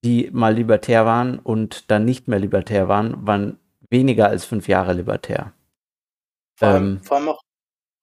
die 0.04 0.28
mal 0.30 0.52
libertär 0.52 1.06
waren 1.06 1.38
und 1.38 1.90
dann 1.90 2.04
nicht 2.04 2.28
mehr 2.28 2.38
libertär 2.38 2.88
waren, 2.88 3.26
waren 3.26 3.58
weniger 3.88 4.28
als 4.28 4.44
fünf 4.44 4.68
Jahre 4.68 4.92
libertär. 4.92 5.54
Vor 6.58 6.68
allem, 6.68 6.84
ähm, 6.84 7.02
vor 7.02 7.16
allem 7.16 7.28
auch 7.30 7.43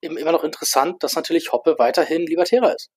immer 0.02 0.32
noch 0.32 0.44
interessant, 0.44 1.04
dass 1.04 1.16
natürlich 1.16 1.52
Hoppe 1.52 1.76
weiterhin 1.78 2.26
libertärer 2.26 2.76
ist. 2.76 2.90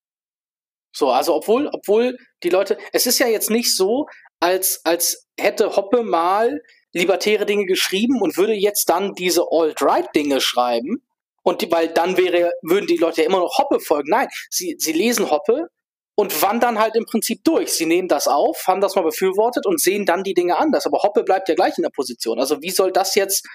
So, 0.93 1.11
also 1.11 1.35
obwohl, 1.35 1.69
obwohl 1.73 2.17
die 2.43 2.51
Leute, 2.51 2.79
es 2.93 3.07
ist 3.07 3.19
ja 3.19 3.27
jetzt 3.27 3.51
nicht 3.51 3.77
so, 3.77 4.07
als, 4.41 4.81
als 4.85 5.27
hätte 5.39 5.77
Hoppe 5.77 6.03
mal 6.03 6.61
libertäre 6.93 7.47
Dinge 7.47 7.67
geschrieben 7.67 8.23
und 8.23 8.37
würde 8.37 8.55
jetzt 8.55 8.89
dann 8.89 9.15
diese 9.15 9.47
Alt-Right-Dinge 9.51 10.41
schreiben. 10.41 11.03
Und 11.43 11.61
die, 11.61 11.71
weil 11.71 11.89
dann 11.89 12.17
wäre, 12.17 12.53
würden 12.63 12.87
die 12.87 12.97
Leute 12.97 13.23
ja 13.23 13.27
immer 13.27 13.41
noch 13.41 13.59
Hoppe 13.59 13.81
folgen. 13.81 14.11
Nein, 14.11 14.29
sie, 14.51 14.77
sie 14.79 14.93
lesen 14.93 15.31
Hoppe, 15.31 15.69
und 16.17 16.43
wandern 16.43 16.79
halt 16.79 16.95
im 16.97 17.07
Prinzip 17.07 17.43
durch. 17.45 17.73
Sie 17.73 17.87
nehmen 17.87 18.09
das 18.09 18.29
auf, 18.29 18.67
haben 18.67 18.81
das 18.81 18.95
mal 18.95 19.03
befürwortet 19.03 19.67
und 19.67 19.81
sehen 19.81 20.07
dann 20.07 20.23
die 20.23 20.35
Dinge 20.35 20.57
anders. 20.57 20.87
Aber 20.87 21.03
Hoppe 21.03 21.25
bleibt 21.25 21.49
ja 21.49 21.55
gleich 21.55 21.77
in 21.77 21.83
der 21.83 21.91
Position. 21.91 22.39
Also 22.39 22.63
wie 22.63 22.71
soll 22.71 22.93
das 22.93 23.15
jetzt 23.15 23.47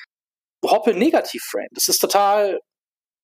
Hoppe 0.65 0.93
negativ 0.93 1.43
frame? 1.43 1.69
Das 1.71 1.87
ist 1.87 1.99
total 1.99 2.59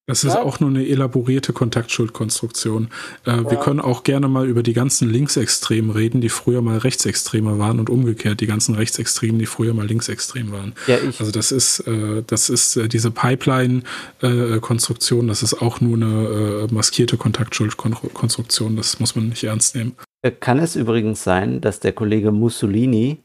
das 0.08 0.24
ist 0.24 0.36
ja. 0.36 0.44
auch 0.44 0.60
nur 0.60 0.70
eine 0.70 0.88
elaborierte 0.88 1.52
Kontaktschuldkonstruktion. 1.52 2.90
Äh, 3.26 3.32
ja. 3.32 3.50
Wir 3.50 3.58
können 3.58 3.80
auch 3.80 4.04
gerne 4.04 4.28
mal 4.28 4.48
über 4.48 4.62
die 4.62 4.74
ganzen 4.74 5.10
Linksextremen 5.10 5.90
reden, 5.90 6.22
die 6.22 6.30
früher 6.30 6.62
mal 6.62 6.78
Rechtsextreme 6.78 7.58
waren 7.58 7.80
und 7.80 7.90
umgekehrt 7.90 8.40
die 8.40 8.46
ganzen 8.46 8.76
Rechtsextremen, 8.76 9.40
die 9.40 9.48
früher 9.48 9.74
mal 9.74 9.88
Linksextrem 9.88 10.52
waren. 10.52 10.74
Ja, 10.86 10.98
also 11.18 11.32
das 11.32 11.52
ist, 11.52 11.80
äh, 11.88 12.22
das 12.28 12.52
ist 12.52 12.78
äh, 12.78 12.88
diese 12.88 13.10
Pipeline-Konstruktion, 13.10 15.28
das 15.28 15.42
ist 15.42 15.60
auch 15.62 15.82
nur 15.82 15.96
eine 15.96 16.68
äh, 16.70 16.74
maskierte 16.74 17.18
Kontaktschuldkonstruktion. 17.18 18.76
Das 18.76 19.00
muss 19.00 19.16
man 19.16 19.30
nicht 19.30 19.44
ernst 19.44 19.76
nehmen. 19.76 19.96
Äh, 20.22 20.30
kann 20.32 20.60
es 20.60 20.76
übrigens 20.76 21.24
sein, 21.24 21.62
dass 21.62 21.80
der 21.80 21.94
Kollege 21.94 22.32
Mussolini, 22.32 23.24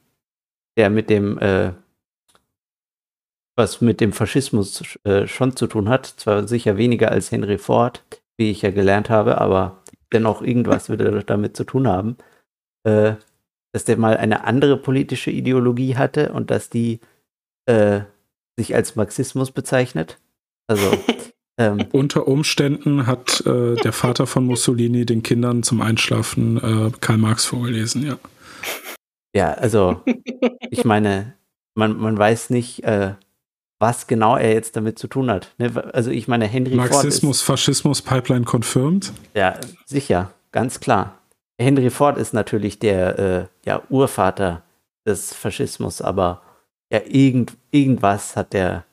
der 0.79 0.89
mit 0.89 1.11
dem 1.11 1.37
äh, 1.39 1.73
was 3.61 3.83
mit 3.83 4.01
dem 4.01 4.13
Faschismus 4.13 4.99
äh, 5.05 5.27
schon 5.27 5.55
zu 5.55 5.67
tun 5.67 5.91
hat. 5.91 6.07
Zwar 6.07 6.49
sicher 6.49 6.79
weniger 6.79 7.13
als 7.13 7.31
Henry 7.31 7.59
Ford, 7.59 8.03
wie 8.39 8.51
ich 8.51 8.63
ja 8.63 8.71
gelernt 8.71 9.11
habe, 9.11 9.39
aber 9.39 9.83
dennoch 10.13 10.41
irgendwas 10.41 10.89
wird 10.89 11.03
er 11.03 11.23
damit 11.23 11.57
zu 11.57 11.65
tun 11.65 11.87
haben. 11.87 12.17
Äh, 12.85 13.17
dass 13.73 13.85
der 13.85 13.99
mal 13.99 14.17
eine 14.17 14.45
andere 14.45 14.77
politische 14.77 15.31
Ideologie 15.31 15.97
hatte 15.97 16.33
und 16.33 16.51
dass 16.51 16.71
die 16.71 17.01
äh, 17.67 18.01
sich 18.57 18.75
als 18.75 18.97
Marxismus 18.97 19.53
bezeichnet. 19.53 20.19
Also 20.67 20.91
ähm, 21.59 21.87
unter 21.93 22.27
Umständen 22.27 23.07
hat 23.07 23.45
äh, 23.47 23.77
der 23.77 23.93
Vater 23.93 24.27
von 24.27 24.47
Mussolini 24.47 25.07
den 25.07 25.23
Kindern 25.23 25.63
zum 25.63 25.83
Einschlafen 25.83 26.57
äh, 26.57 26.91
Karl 27.01 27.19
Marx 27.19 27.45
vorgelesen, 27.45 28.05
ja. 28.05 28.19
Ja, 29.37 29.53
also 29.53 30.03
ich 30.71 30.85
meine, 30.85 31.35
man, 31.75 31.97
man 31.99 32.19
weiß 32.19 32.51
nicht, 32.51 32.83
äh, 32.85 33.15
was 33.81 34.07
genau 34.07 34.37
er 34.37 34.53
jetzt 34.53 34.77
damit 34.77 34.99
zu 34.99 35.09
tun 35.09 35.31
hat. 35.31 35.53
Ne? 35.59 35.73
Also 35.93 36.11
ich 36.11 36.29
meine, 36.29 36.47
Henry 36.47 36.77
Marxismus, 36.77 37.41
Ford 37.41 37.59
ist, 37.59 37.65
Faschismus, 37.65 38.03
Pipeline 38.03 38.45
confirmed? 38.45 39.13
Ja, 39.35 39.59
sicher, 39.87 40.31
ganz 40.53 40.79
klar. 40.79 41.19
Henry 41.59 41.91
Ford 41.91 42.17
ist 42.19 42.33
natürlich 42.33 42.79
der 42.79 43.19
äh, 43.19 43.47
ja, 43.67 43.83
Urvater 43.89 44.63
des 45.07 45.35
Faschismus, 45.35 46.03
aber 46.03 46.43
ja, 46.93 47.01
irgend, 47.07 47.57
irgendwas 47.71 48.37
hat 48.37 48.53
der, 48.53 48.85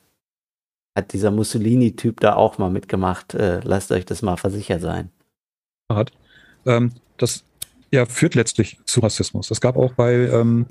hat 0.96 1.12
dieser 1.12 1.30
Mussolini-Typ 1.30 2.20
da 2.20 2.34
auch 2.34 2.58
mal 2.58 2.70
mitgemacht. 2.70 3.34
Äh, 3.34 3.60
lasst 3.64 3.92
euch 3.92 4.06
das 4.06 4.22
mal 4.22 4.36
versichert 4.36 4.80
sein. 4.80 5.10
Ähm, 6.66 6.92
das 7.18 7.44
ja, 7.90 8.06
führt 8.06 8.34
letztlich 8.34 8.78
zu 8.86 9.00
Rassismus. 9.00 9.50
Es 9.50 9.60
gab 9.60 9.76
auch 9.76 9.92
bei 9.94 10.12
ähm, 10.14 10.66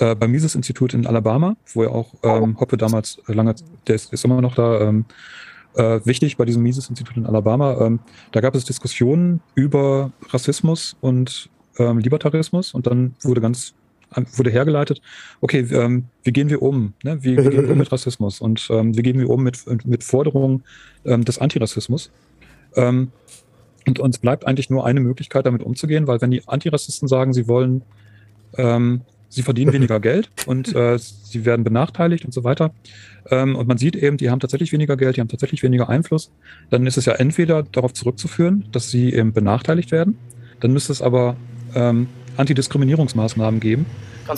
äh, 0.00 0.14
beim 0.14 0.30
Mises-Institut 0.30 0.94
in 0.94 1.06
Alabama, 1.06 1.56
wo 1.72 1.82
ja 1.82 1.90
auch 1.90 2.14
ähm, 2.22 2.58
Hoppe 2.58 2.76
damals 2.76 3.20
lange, 3.26 3.54
der 3.86 3.94
ist, 3.94 4.12
ist 4.12 4.24
immer 4.24 4.40
noch 4.40 4.54
da, 4.54 4.80
ähm, 4.80 5.04
äh, 5.74 6.00
wichtig 6.04 6.36
bei 6.36 6.44
diesem 6.44 6.62
Mises-Institut 6.62 7.16
in 7.16 7.26
Alabama. 7.26 7.80
Ähm, 7.80 8.00
da 8.32 8.40
gab 8.40 8.54
es 8.54 8.64
Diskussionen 8.64 9.40
über 9.54 10.12
Rassismus 10.28 10.96
und 11.00 11.50
ähm, 11.78 11.98
Libertarismus 11.98 12.74
und 12.74 12.86
dann 12.86 13.14
wurde 13.22 13.40
ganz 13.40 13.74
wurde 14.36 14.50
hergeleitet, 14.50 15.00
okay, 15.40 15.60
ähm, 15.70 16.04
wie 16.22 16.32
gehen 16.32 16.50
wir 16.50 16.60
um? 16.60 16.92
Ne? 17.02 17.24
Wie, 17.24 17.30
wie, 17.38 17.48
gehen 17.48 17.62
wir 17.62 17.70
um 17.70 17.78
mit 17.78 17.90
Rassismus? 17.90 18.42
Und 18.42 18.68
ähm, 18.70 18.94
wie 18.94 19.00
gehen 19.00 19.18
wir 19.18 19.30
um 19.30 19.42
mit, 19.42 19.86
mit 19.86 20.04
Forderungen 20.04 20.64
des 21.02 21.38
Antirassismus? 21.38 22.10
Und 22.74 23.98
uns 23.98 24.18
bleibt 24.18 24.46
eigentlich 24.46 24.70
nur 24.70 24.84
eine 24.84 25.00
Möglichkeit, 25.00 25.46
damit 25.46 25.62
umzugehen, 25.62 26.06
weil 26.06 26.20
wenn 26.20 26.30
die 26.30 26.46
Antirassisten 26.46 27.08
sagen, 27.08 27.32
sie 27.32 27.48
wollen 27.48 27.82
ähm, 28.56 29.02
sie 29.32 29.42
verdienen 29.42 29.72
weniger 29.72 29.98
Geld 30.08 30.30
und 30.46 30.74
äh, 30.74 30.98
sie 30.98 31.44
werden 31.44 31.64
benachteiligt 31.64 32.24
und 32.24 32.32
so 32.32 32.44
weiter. 32.44 32.74
Ähm, 33.30 33.56
und 33.56 33.66
man 33.66 33.78
sieht 33.78 33.96
eben, 33.96 34.16
die 34.16 34.30
haben 34.30 34.40
tatsächlich 34.40 34.72
weniger 34.72 34.96
Geld, 34.96 35.16
die 35.16 35.20
haben 35.20 35.28
tatsächlich 35.28 35.62
weniger 35.62 35.88
Einfluss. 35.88 36.30
Dann 36.70 36.86
ist 36.86 36.98
es 36.98 37.06
ja 37.06 37.14
entweder 37.14 37.62
darauf 37.62 37.92
zurückzuführen, 37.94 38.68
dass 38.72 38.90
sie 38.90 39.12
eben 39.12 39.32
benachteiligt 39.32 39.90
werden. 39.90 40.18
Dann 40.60 40.72
müsste 40.72 40.92
es 40.92 41.02
aber 41.02 41.36
ähm, 41.74 42.08
Antidiskriminierungsmaßnahmen 42.36 43.60
geben, 43.60 43.86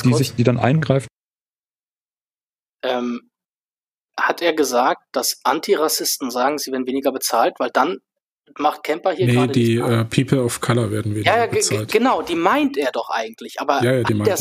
die 0.05 0.15
sich, 0.15 0.35
die 0.35 0.45
dann 0.45 0.59
eingreifen. 0.59 1.09
Ähm, 2.83 3.21
hat 4.19 4.43
er 4.43 4.53
gesagt, 4.53 5.03
dass 5.13 5.41
Antirassisten 5.43 6.31
sagen, 6.31 6.59
sie 6.59 6.71
werden 6.71 6.87
weniger 6.87 7.13
bezahlt, 7.13 7.55
weil 7.59 7.71
dann 7.73 7.99
macht 8.59 8.85
Camper 8.85 9.13
hier 9.13 9.27
nee, 9.27 9.33
gerade. 9.33 9.53
die 9.53 9.79
uh, 9.79 10.05
People 10.05 10.43
of 10.43 10.61
Color 10.61 10.91
werden 10.91 11.15
weniger 11.15 11.35
ja, 11.35 11.45
ja, 11.45 11.47
bezahlt. 11.47 11.91
Genau, 11.91 12.23
die 12.23 12.37
meint 12.37 12.77
er 12.77 12.93
doch 12.93 13.11
eigentlich. 13.11 13.61
Aber 13.61 13.83
ja, 13.83 13.95
ja, 13.95 14.03
die 14.03 14.15
meint 14.15 14.29
er 14.29 14.37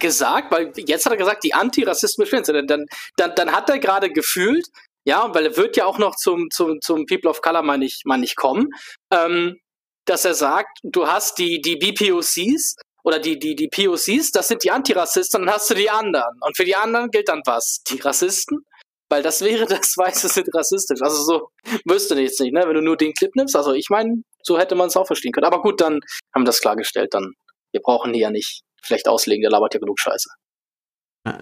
gesagt, 0.00 0.50
weil 0.50 0.72
jetzt 0.76 1.04
hat 1.04 1.12
er 1.12 1.18
gesagt, 1.18 1.44
die 1.44 1.54
Antirassisten 1.54 2.24
beschweren 2.24 2.66
dann, 2.66 2.86
dann, 3.16 3.34
dann 3.34 3.52
hat 3.52 3.70
er 3.70 3.78
gerade 3.78 4.10
gefühlt, 4.10 4.66
ja, 5.04 5.32
weil 5.34 5.46
er 5.46 5.56
wird 5.56 5.76
ja 5.76 5.86
auch 5.86 5.98
noch 5.98 6.16
zum, 6.16 6.50
zum, 6.50 6.80
zum 6.80 7.06
People 7.06 7.30
of 7.30 7.42
Color 7.42 7.62
mal 7.62 7.78
nicht, 7.78 8.04
mal 8.06 8.18
nicht 8.18 8.36
kommen, 8.36 8.68
ähm, 9.12 9.58
dass 10.04 10.24
er 10.24 10.34
sagt, 10.34 10.78
du 10.82 11.06
hast 11.06 11.38
die, 11.38 11.60
die 11.60 11.76
BPOCs 11.76 12.76
oder 13.04 13.18
die, 13.18 13.38
die, 13.38 13.54
die 13.54 13.68
POCs, 13.68 14.30
das 14.32 14.48
sind 14.48 14.64
die 14.64 14.70
Antirassisten, 14.70 15.44
dann 15.44 15.54
hast 15.54 15.70
du 15.70 15.74
die 15.74 15.90
anderen. 15.90 16.38
Und 16.40 16.56
für 16.56 16.64
die 16.64 16.76
anderen 16.76 17.10
gilt 17.10 17.28
dann 17.28 17.42
was? 17.44 17.82
Die 17.88 17.98
Rassisten? 17.98 18.64
Weil 19.08 19.22
das 19.22 19.42
wäre 19.42 19.66
das 19.66 19.94
Weiße 19.96 20.28
sind 20.28 20.54
rassistisch. 20.54 21.00
Also 21.02 21.22
so 21.22 21.48
wüsste 21.84 22.14
ich 22.14 22.30
jetzt 22.30 22.40
nicht, 22.40 22.52
ne? 22.52 22.64
Wenn 22.66 22.74
du 22.74 22.82
nur 22.82 22.96
den 22.96 23.12
Clip 23.12 23.34
nimmst. 23.34 23.56
Also 23.56 23.72
ich 23.72 23.88
meine, 23.90 24.22
so 24.42 24.58
hätte 24.58 24.74
man 24.74 24.88
es 24.88 24.96
auch 24.96 25.06
verstehen 25.06 25.32
können. 25.32 25.46
Aber 25.46 25.62
gut, 25.62 25.80
dann 25.80 26.00
haben 26.34 26.42
wir 26.42 26.46
das 26.46 26.60
klargestellt. 26.60 27.14
Dann, 27.14 27.34
wir 27.72 27.80
brauchen 27.80 28.12
die 28.12 28.20
ja 28.20 28.30
nicht 28.30 28.62
schlecht 28.82 29.08
auslegen, 29.08 29.42
der 29.42 29.50
labert 29.50 29.74
ja 29.74 29.80
genug 29.80 29.98
Scheiße. 29.98 30.30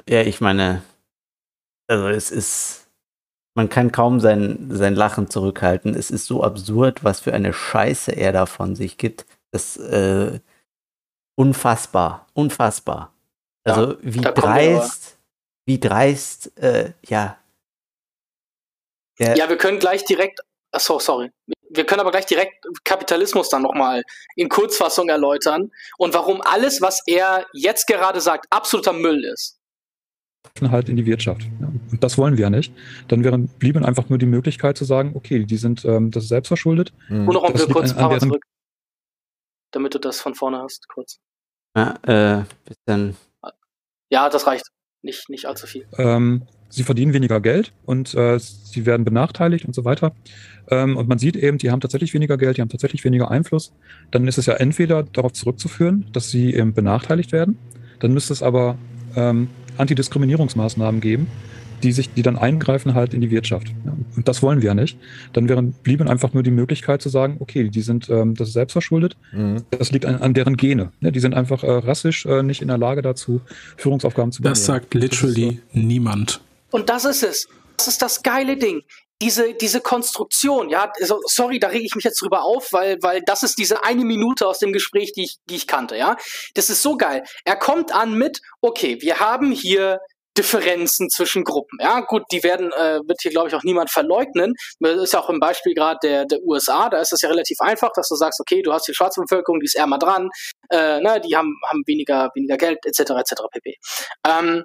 Ja, 0.09 0.23
ich 0.23 0.41
meine, 0.41 0.83
also 1.87 2.09
es 2.09 2.31
ist, 2.31 2.89
man 3.55 3.69
kann 3.69 3.93
kaum 3.93 4.21
sein, 4.21 4.69
sein 4.71 4.95
Lachen 4.95 5.31
zurückhalten. 5.31 5.95
Es 5.95 6.11
ist 6.11 6.27
so 6.27 6.43
absurd, 6.43 7.05
was 7.05 7.21
für 7.21 7.33
eine 7.33 7.53
Scheiße 7.53 8.13
er 8.13 8.33
da 8.33 8.47
von 8.47 8.77
sich 8.77 8.99
gibt. 8.99 9.27
Das 9.51 9.77
äh, 9.77 10.41
unfassbar, 11.37 12.27
unfassbar. 12.35 13.13
Also 13.65 13.93
ja, 13.93 13.99
wie 14.03 14.21
dreist, 14.21 15.19
wie 15.67 15.81
dreist, 15.81 16.57
äh, 16.59 16.93
ja. 17.07 17.39
Der, 19.19 19.37
ja, 19.37 19.49
wir 19.49 19.59
können 19.59 19.79
gleich 19.79 20.05
direkt, 20.05 20.41
achso, 20.73 20.99
sorry. 20.99 21.31
Wir 21.71 21.85
können 21.85 22.01
aber 22.01 22.11
gleich 22.11 22.27
direkt 22.27 22.65
Kapitalismus 22.85 23.49
dann 23.49 23.63
nochmal 23.63 24.03
in 24.37 24.49
Kurzfassung 24.49 25.09
erläutern 25.09 25.71
und 25.99 26.15
warum 26.15 26.41
alles, 26.43 26.81
was 26.81 27.03
er 27.07 27.47
jetzt 27.53 27.87
gerade 27.87 28.21
sagt, 28.21 28.47
absoluter 28.51 28.93
Müll 28.93 29.25
ist 29.25 29.59
halt 30.71 30.89
in 30.89 30.97
die 30.97 31.07
Wirtschaft. 31.07 31.43
Und 31.91 32.03
das 32.03 32.19
wollen 32.19 32.37
wir 32.37 32.43
ja 32.43 32.51
nicht. 32.51 32.73
Dann 33.09 33.25
wäre, 33.25 33.39
blieben 33.39 33.85
einfach 33.85 34.09
nur 34.09 34.19
die 34.19 34.27
Möglichkeit 34.27 34.77
zu 34.77 34.85
sagen, 34.85 35.13
okay, 35.15 35.45
die 35.45 35.57
sind 35.57 35.85
ähm, 35.85 36.11
das 36.11 36.25
ist 36.25 36.29
selbst 36.31 36.49
verschuldet. 36.49 36.93
Mhm. 37.09 37.25
Nur 37.25 37.35
noch 37.35 37.45
ein 37.45 37.55
kurz 37.55 37.91
ein 37.93 37.97
paar 37.97 38.19
zurück, 38.19 38.45
damit 39.71 39.95
du 39.95 39.99
das 39.99 40.21
von 40.21 40.35
vorne 40.35 40.59
hast, 40.59 40.89
kurz. 40.89 41.19
Ja, 41.77 41.95
äh, 42.03 42.45
bisschen. 42.65 43.17
Ja, 44.11 44.29
das 44.29 44.47
reicht. 44.47 44.67
Nicht, 45.03 45.29
nicht 45.29 45.47
allzu 45.47 45.67
viel. 45.67 45.87
Ähm, 45.97 46.47
sie 46.69 46.83
verdienen 46.83 47.13
weniger 47.13 47.41
Geld 47.41 47.73
und 47.85 48.15
äh, 48.15 48.39
sie 48.39 48.87
werden 48.87 49.05
benachteiligt 49.05 49.65
und 49.65 49.75
so 49.75 49.85
weiter. 49.85 50.13
Ähm, 50.71 50.97
und 50.97 51.09
man 51.09 51.19
sieht 51.19 51.37
eben, 51.37 51.59
die 51.59 51.71
haben 51.71 51.81
tatsächlich 51.81 52.15
weniger 52.15 52.37
Geld, 52.37 52.57
die 52.57 52.61
haben 52.61 52.69
tatsächlich 52.69 53.05
weniger 53.05 53.31
Einfluss. 53.31 53.73
Dann 54.11 54.29
ist 54.29 54.39
es 54.39 54.47
ja 54.47 54.55
entweder 54.55 55.03
darauf 55.03 55.33
zurückzuführen, 55.33 56.07
dass 56.13 56.31
sie 56.31 56.55
eben 56.55 56.75
benachteiligt 56.75 57.33
werden. 57.33 57.59
Dann 58.01 58.13
müsste 58.13 58.33
es 58.33 58.43
aber 58.43 58.77
ähm, 59.17 59.49
Antidiskriminierungsmaßnahmen 59.79 61.01
geben, 61.01 61.27
die 61.83 61.93
sich, 61.93 62.13
die 62.13 62.23
dann 62.23 62.37
eingreifen 62.37 62.95
halt 62.95 63.15
in 63.15 63.21
die 63.21 63.31
Wirtschaft. 63.31 63.69
Ja, 63.85 63.93
und 64.17 64.29
das 64.29 64.43
wollen 64.43 64.61
wir 64.61 64.69
ja 64.69 64.75
nicht. 64.75 64.99
Dann 65.33 65.49
wären, 65.49 65.73
blieben 65.73 66.09
einfach 66.09 66.35
nur 66.35 66.43
die 66.43 66.51
Möglichkeit 66.51 67.01
zu 67.01 67.09
sagen, 67.09 67.37
okay, 67.39 67.69
die 67.69 67.81
sind, 67.83 68.09
ähm, 68.11 68.35
das 68.35 68.49
ist 68.49 68.55
selbstverschuldet. 68.55 69.17
Mhm. 69.33 69.63
Das 69.71 69.93
liegt 69.93 70.05
an, 70.05 70.17
an, 70.17 70.35
deren 70.35 70.57
Gene. 70.57 70.91
Ja, 71.01 71.11
die 71.11 71.21
sind 71.21 71.35
einfach 71.35 71.63
äh, 71.63 71.71
rassisch 71.71 72.27
äh, 72.27 72.43
nicht 72.43 72.63
in 72.63 72.69
der 72.69 72.79
Lage 72.79 73.03
dazu, 73.03 73.41
Führungsaufgaben 73.77 74.33
zu 74.33 74.41
übernehmen. 74.41 74.55
Das 74.55 74.67
sagt 74.67 74.95
literally 74.95 75.47
das 75.47 75.55
so. 75.73 75.87
niemand. 75.87 76.41
Und 76.71 76.91
das 76.91 77.05
ist 77.05 77.23
es. 77.23 77.49
Das 77.77 77.89
ist 77.89 78.03
das 78.03 78.23
geile 78.23 78.57
Ding 78.57 78.83
diese, 79.21 79.55
diese 79.55 79.81
Konstruktion, 79.81 80.69
ja, 80.71 80.93
also, 81.01 81.21
sorry, 81.25 81.59
da 81.59 81.69
rege 81.69 81.85
ich 81.85 81.97
mich 81.97 82.05
jetzt 82.05 82.23
drüber 82.23 82.43
auf, 82.43 82.73
weil, 82.73 82.99
weil 83.03 83.21
das 83.23 83.43
ist 83.43 83.59
diese 83.59 83.85
eine 83.85 84.05
Minute 84.05 84.47
aus 84.47 84.61
dem 84.61 84.73
Gespräch, 84.73 85.13
die 85.13 85.25
ich, 85.25 85.37
die 85.49 85.57
ich 85.57 85.67
kannte, 85.67 85.97
ja. 85.97 86.17
Das 86.55 86.71
ist 86.71 86.83
so 86.83 86.97
geil. 86.97 87.25
Er 87.45 87.57
kommt 87.57 87.93
an 87.93 88.15
mit, 88.15 88.41
okay, 88.61 89.01
wir 89.01 89.19
haben 89.19 89.51
hier 89.51 89.99
Differenzen 90.37 91.11
zwischen 91.11 91.43
Gruppen. 91.43 91.79
Ja, 91.81 91.99
gut, 92.01 92.23
die 92.31 92.45
werden, 92.45 92.71
äh, 92.71 93.01
wird 93.05 93.21
hier, 93.21 93.33
glaube 93.33 93.49
ich, 93.49 93.57
auch 93.57 93.65
niemand 93.65 93.91
verleugnen. 93.91 94.55
Das 94.79 94.97
ist 95.03 95.13
ja 95.13 95.21
auch 95.21 95.31
im 95.31 95.41
Beispiel 95.41 95.75
gerade 95.75 95.99
der, 96.01 96.25
der 96.27 96.41
USA, 96.45 96.89
da 96.89 97.01
ist 97.01 97.13
es 97.13 97.23
ja 97.23 97.29
relativ 97.29 97.59
einfach, 97.61 97.91
dass 97.93 98.09
du 98.09 98.15
sagst, 98.15 98.39
okay, 98.41 98.63
du 98.63 98.73
hast 98.73 98.87
die 98.87 98.95
schwarze 98.95 99.21
Bevölkerung, 99.21 99.59
die 99.59 99.67
ist 99.67 99.75
ärmer 99.75 99.99
dran, 99.99 100.29
äh, 100.71 101.01
ne, 101.01 101.21
die 101.21 101.37
haben, 101.37 101.57
haben 101.67 101.83
weniger, 101.87 102.31
weniger 102.37 102.57
Geld, 102.57 102.79
etc., 102.87 103.01
etc., 103.01 103.35
pp. 103.51 103.75
Ähm, 104.29 104.65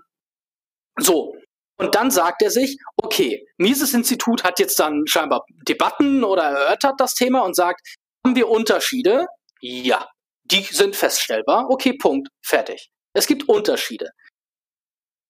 so, 1.00 1.34
und 1.78 1.96
dann 1.96 2.12
sagt 2.12 2.42
er 2.42 2.52
sich, 2.52 2.78
okay, 2.98 3.46
Mises-Institut 3.58 4.44
hat 4.44 4.60
jetzt 4.60 4.80
dann 4.80 5.06
scheinbar 5.08 5.44
Debatten 5.68 6.24
oder 6.24 6.44
erörtert 6.44 7.00
das 7.00 7.16
Thema 7.16 7.42
und 7.42 7.56
sagt, 7.56 7.82
haben 8.26 8.36
wir 8.36 8.50
Unterschiede? 8.50 9.26
Ja, 9.60 10.08
die 10.46 10.62
sind 10.62 10.96
feststellbar. 10.96 11.70
Okay, 11.70 11.94
Punkt, 11.94 12.30
fertig. 12.46 12.90
Es 13.14 13.28
gibt 13.28 13.48
Unterschiede. 13.50 14.10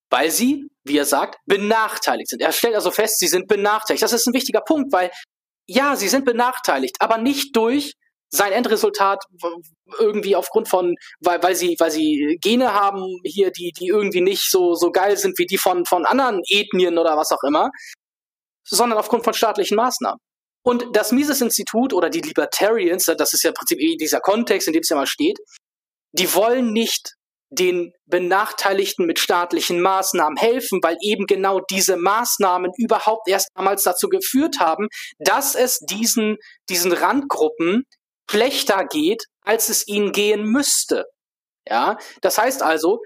Weil 0.10 0.32
sie, 0.32 0.68
wie 0.84 0.98
er 0.98 1.06
sagt, 1.06 1.40
benachteiligt 1.46 2.30
sind. 2.30 2.42
Er 2.42 2.52
stellt 2.52 2.76
also 2.76 2.92
fest, 2.92 3.20
sie 3.20 3.28
sind 3.28 3.48
benachteiligt. 3.48 4.04
Das 4.04 4.14
ist 4.14 4.28
ein 4.28 4.34
wichtiger 4.34 4.62
Punkt, 4.62 4.92
weil 4.92 5.12
ja, 5.66 5.96
sie 5.96 6.10
sind 6.10 6.26
benachteiligt, 6.26 6.98
aber 7.00 7.18
nicht 7.18 7.56
durch 7.56 7.94
sein 8.34 8.52
Endresultat 8.52 9.24
irgendwie 10.00 10.36
aufgrund 10.36 10.68
von, 10.68 10.96
weil, 11.20 11.42
weil 11.44 11.56
sie, 11.56 11.76
weil 11.78 11.92
sie 11.92 12.40
Gene 12.42 12.74
haben 12.74 13.20
hier, 13.24 13.52
die, 13.52 13.72
die 13.72 13.88
irgendwie 13.88 14.22
nicht 14.22 14.50
so, 14.50 14.74
so 14.74 14.92
geil 14.92 15.18
sind 15.18 15.38
wie 15.38 15.46
die 15.46 15.58
von, 15.58 15.86
von 15.86 16.06
anderen 16.06 16.42
Ethnien 16.50 16.98
oder 16.98 17.16
was 17.16 17.32
auch 17.32 17.44
immer, 17.44 17.70
sondern 18.68 18.98
aufgrund 18.98 19.24
von 19.24 19.36
staatlichen 19.36 19.76
Maßnahmen. 19.76 20.20
Und 20.66 20.96
das 20.96 21.12
Mises-Institut 21.12 21.94
oder 21.94 22.10
die 22.10 22.22
Libertarians, 22.22 23.06
das 23.06 23.34
ist 23.34 23.44
ja 23.44 23.50
im 23.50 23.54
Prinzip 23.54 23.80
eh 23.80 23.98
dieser 23.98 24.20
Kontext, 24.20 24.68
in 24.68 24.74
dem 24.74 24.82
es 24.82 24.90
ja 24.90 24.96
mal 24.96 25.06
steht, 25.06 25.38
die 26.14 26.34
wollen 26.34 26.72
nicht 26.72 27.14
den 27.52 27.94
Benachteiligten 28.08 29.06
mit 29.06 29.20
staatlichen 29.20 29.80
Maßnahmen 29.80 30.38
helfen, 30.38 30.80
weil 30.82 30.98
eben 31.02 31.28
genau 31.28 31.60
diese 31.70 31.98
Maßnahmen 31.98 32.72
überhaupt 32.78 33.28
erst 33.28 33.50
damals 33.54 33.84
dazu 33.84 34.10
geführt 34.10 34.60
haben, 34.60 34.88
dass 35.20 35.54
es 35.54 35.78
diesen, 35.80 36.38
diesen 36.70 36.94
Randgruppen 36.94 37.84
schlechter 38.34 38.86
geht, 38.86 39.26
als 39.42 39.70
es 39.70 39.88
ihnen 39.88 40.12
gehen 40.12 40.44
müsste. 40.44 41.06
Ja, 41.68 41.98
das 42.22 42.38
heißt 42.38 42.64
also, 42.64 43.00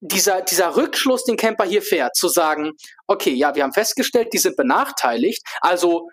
dieser, 0.00 0.42
dieser 0.42 0.76
Rückschluss, 0.76 1.24
den 1.24 1.36
Camper 1.36 1.64
hier 1.64 1.82
fährt, 1.82 2.14
zu 2.14 2.28
sagen, 2.28 2.72
okay, 3.06 3.32
ja, 3.32 3.54
wir 3.54 3.64
haben 3.64 3.74
festgestellt, 3.74 4.28
die 4.32 4.38
sind 4.38 4.56
benachteiligt, 4.56 5.42
also 5.60 6.08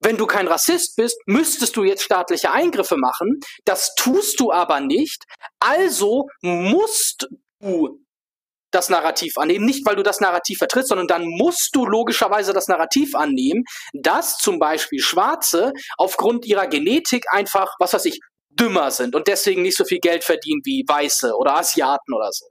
wenn 0.00 0.18
du 0.18 0.26
kein 0.26 0.46
Rassist 0.46 0.96
bist, 0.96 1.16
müsstest 1.26 1.74
du 1.76 1.82
jetzt 1.82 2.02
staatliche 2.02 2.52
Eingriffe 2.52 2.98
machen. 2.98 3.40
Das 3.64 3.94
tust 3.94 4.38
du 4.38 4.52
aber 4.52 4.80
nicht. 4.80 5.24
Also 5.58 6.28
musst 6.42 7.28
du 7.60 7.98
das 8.76 8.88
Narrativ 8.88 9.38
annehmen. 9.38 9.64
Nicht, 9.64 9.84
weil 9.86 9.96
du 9.96 10.02
das 10.02 10.20
Narrativ 10.20 10.58
vertrittst, 10.58 10.90
sondern 10.90 11.08
dann 11.08 11.24
musst 11.26 11.74
du 11.74 11.86
logischerweise 11.86 12.52
das 12.52 12.68
Narrativ 12.68 13.14
annehmen, 13.14 13.64
dass 13.92 14.38
zum 14.38 14.58
Beispiel 14.58 15.00
Schwarze 15.00 15.72
aufgrund 15.96 16.44
ihrer 16.44 16.66
Genetik 16.66 17.24
einfach, 17.32 17.74
was 17.78 17.94
weiß 17.94 18.04
ich, 18.04 18.20
dümmer 18.50 18.90
sind 18.90 19.14
und 19.14 19.28
deswegen 19.28 19.62
nicht 19.62 19.76
so 19.76 19.84
viel 19.84 19.98
Geld 19.98 20.24
verdienen 20.24 20.60
wie 20.64 20.84
Weiße 20.86 21.34
oder 21.36 21.56
Asiaten 21.56 22.14
oder 22.14 22.30
so. 22.32 22.46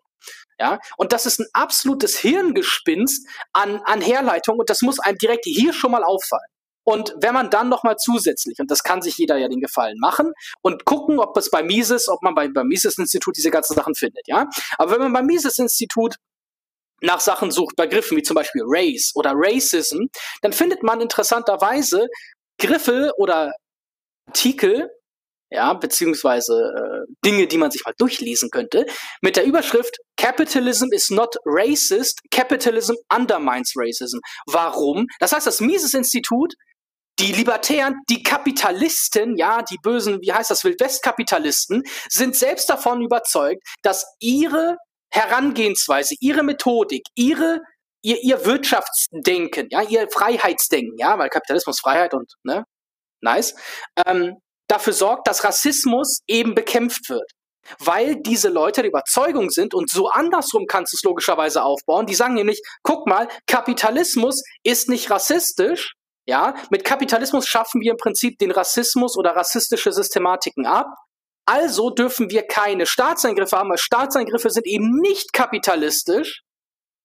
Ja, 0.59 0.79
und 0.97 1.11
das 1.11 1.25
ist 1.25 1.39
ein 1.39 1.47
absolutes 1.53 2.17
Hirngespinst 2.17 3.27
an, 3.51 3.81
an 3.83 4.01
Herleitung 4.01 4.57
und 4.57 4.69
das 4.69 4.81
muss 4.81 4.99
einem 4.99 5.17
direkt 5.17 5.45
hier 5.45 5.73
schon 5.73 5.91
mal 5.91 6.03
auffallen. 6.03 6.54
Und 6.85 7.13
wenn 7.19 7.33
man 7.33 7.49
dann 7.49 7.67
nochmal 7.67 7.97
zusätzlich, 7.97 8.59
und 8.59 8.71
das 8.71 8.83
kann 8.83 9.01
sich 9.01 9.17
jeder 9.17 9.37
ja 9.37 9.49
den 9.49 9.59
Gefallen 9.59 9.97
machen, 9.99 10.31
und 10.61 10.85
gucken, 10.85 11.19
ob 11.19 11.35
es 11.35 11.49
bei 11.49 11.63
Mises, 11.63 12.07
ob 12.07 12.21
man 12.21 12.35
bei, 12.35 12.47
beim 12.47 12.67
Mises-Institut 12.67 13.35
diese 13.35 13.51
ganzen 13.51 13.73
Sachen 13.73 13.95
findet, 13.95 14.27
ja. 14.27 14.47
Aber 14.77 14.91
wenn 14.91 15.01
man 15.01 15.13
beim 15.13 15.25
Mises-Institut 15.25 16.15
nach 17.01 17.19
Sachen 17.19 17.51
sucht, 17.51 17.75
Begriffen 17.75 18.17
wie 18.17 18.23
zum 18.23 18.35
Beispiel 18.35 18.61
Race 18.65 19.11
oder 19.15 19.33
Racism, 19.35 20.05
dann 20.41 20.53
findet 20.53 20.83
man 20.83 21.01
interessanterweise 21.01 22.07
Griffe 22.59 23.11
oder 23.17 23.53
Artikel, 24.27 24.89
ja, 25.51 25.73
beziehungsweise 25.73 26.53
äh, 26.53 27.13
Dinge, 27.23 27.47
die 27.47 27.57
man 27.57 27.71
sich 27.71 27.83
mal 27.85 27.93
durchlesen 27.97 28.49
könnte, 28.49 28.85
mit 29.21 29.35
der 29.35 29.45
Überschrift 29.45 29.97
Capitalism 30.17 30.87
is 30.91 31.09
not 31.09 31.35
racist, 31.45 32.21
Capitalism 32.31 32.93
undermines 33.13 33.73
racism. 33.75 34.19
Warum? 34.47 35.07
Das 35.19 35.31
heißt, 35.31 35.45
das 35.45 35.61
Mises-Institut 35.61 36.55
die 37.19 37.31
Libertären, 37.31 37.95
die 38.09 38.23
Kapitalisten, 38.23 39.37
ja, 39.37 39.61
die 39.61 39.77
bösen, 39.77 40.21
wie 40.21 40.33
heißt 40.33 40.51
das, 40.51 40.63
Wildwestkapitalisten, 40.63 41.83
sind 42.09 42.35
selbst 42.35 42.69
davon 42.69 43.01
überzeugt, 43.01 43.61
dass 43.83 44.05
ihre 44.19 44.77
Herangehensweise, 45.11 46.15
ihre 46.19 46.43
Methodik, 46.43 47.03
ihre 47.15 47.61
ihr, 48.05 48.23
ihr 48.23 48.45
Wirtschaftsdenken, 48.45 49.67
ja, 49.71 49.81
ihr 49.81 50.07
Freiheitsdenken, 50.09 50.97
ja, 50.97 51.17
weil 51.17 51.29
Kapitalismus 51.29 51.79
Freiheit 51.79 52.13
und 52.13 52.31
ne, 52.43 52.63
nice, 53.21 53.55
ähm, 54.05 54.35
dafür 54.67 54.93
sorgt, 54.93 55.27
dass 55.27 55.43
Rassismus 55.43 56.19
eben 56.27 56.55
bekämpft 56.55 57.09
wird. 57.09 57.29
Weil 57.79 58.17
diese 58.17 58.49
Leute 58.49 58.81
der 58.81 58.91
Überzeugung 58.91 59.49
sind 59.49 59.73
und 59.73 59.89
so 59.89 60.07
andersrum 60.09 60.67
kannst 60.67 60.93
du 60.93 60.97
es 60.97 61.03
logischerweise 61.03 61.63
aufbauen. 61.63 62.05
Die 62.05 62.13
sagen 62.13 62.35
nämlich, 62.35 62.61
guck 62.83 63.07
mal, 63.07 63.27
Kapitalismus 63.47 64.43
ist 64.63 64.87
nicht 64.87 65.09
rassistisch, 65.09 65.95
ja, 66.27 66.55
mit 66.69 66.83
Kapitalismus 66.83 67.47
schaffen 67.47 67.81
wir 67.81 67.91
im 67.91 67.97
Prinzip 67.97 68.37
den 68.39 68.51
Rassismus 68.51 69.17
oder 69.17 69.35
rassistische 69.35 69.91
Systematiken 69.91 70.65
ab. 70.65 70.87
Also 71.47 71.91
dürfen 71.91 72.31
wir 72.31 72.47
keine 72.47 72.87
Staatseingriffe 72.87 73.57
haben, 73.57 73.69
weil 73.69 73.77
Staatseingriffe 73.77 74.49
sind 74.49 74.65
eben 74.65 74.99
nicht 74.99 75.31
kapitalistisch. 75.33 76.41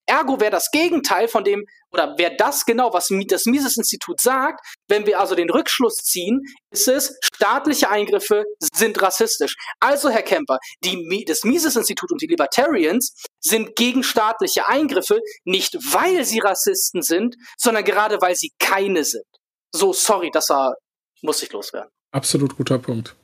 Ergo 0.07 0.39
wäre 0.39 0.51
das 0.51 0.71
Gegenteil 0.71 1.27
von 1.27 1.43
dem, 1.43 1.63
oder 1.91 2.17
wäre 2.17 2.35
das 2.35 2.65
genau, 2.65 2.91
was 2.91 3.09
das 3.27 3.45
Mises-Institut 3.45 4.19
sagt, 4.19 4.59
wenn 4.87 5.05
wir 5.05 5.19
also 5.19 5.35
den 5.35 5.49
Rückschluss 5.49 5.97
ziehen, 5.97 6.41
ist 6.71 6.87
es, 6.87 7.17
staatliche 7.21 7.89
Eingriffe 7.89 8.43
sind 8.73 9.01
rassistisch. 9.01 9.55
Also, 9.79 10.09
Herr 10.09 10.23
Kemper, 10.23 10.57
die, 10.83 11.23
das 11.25 11.43
Mises-Institut 11.43 12.11
und 12.11 12.21
die 12.21 12.27
Libertarians 12.27 13.13
sind 13.41 13.75
gegen 13.75 14.03
staatliche 14.03 14.67
Eingriffe, 14.67 15.19
nicht 15.43 15.75
weil 15.93 16.23
sie 16.25 16.39
Rassisten 16.39 17.01
sind, 17.01 17.35
sondern 17.57 17.83
gerade 17.83 18.21
weil 18.21 18.35
sie 18.35 18.51
keine 18.59 19.03
sind. 19.03 19.25
So, 19.73 19.93
sorry, 19.93 20.29
das 20.31 20.49
war, 20.49 20.75
muss 21.21 21.41
ich 21.43 21.51
loswerden. 21.51 21.89
Absolut 22.11 22.55
guter 22.55 22.77
Punkt. 22.77 23.15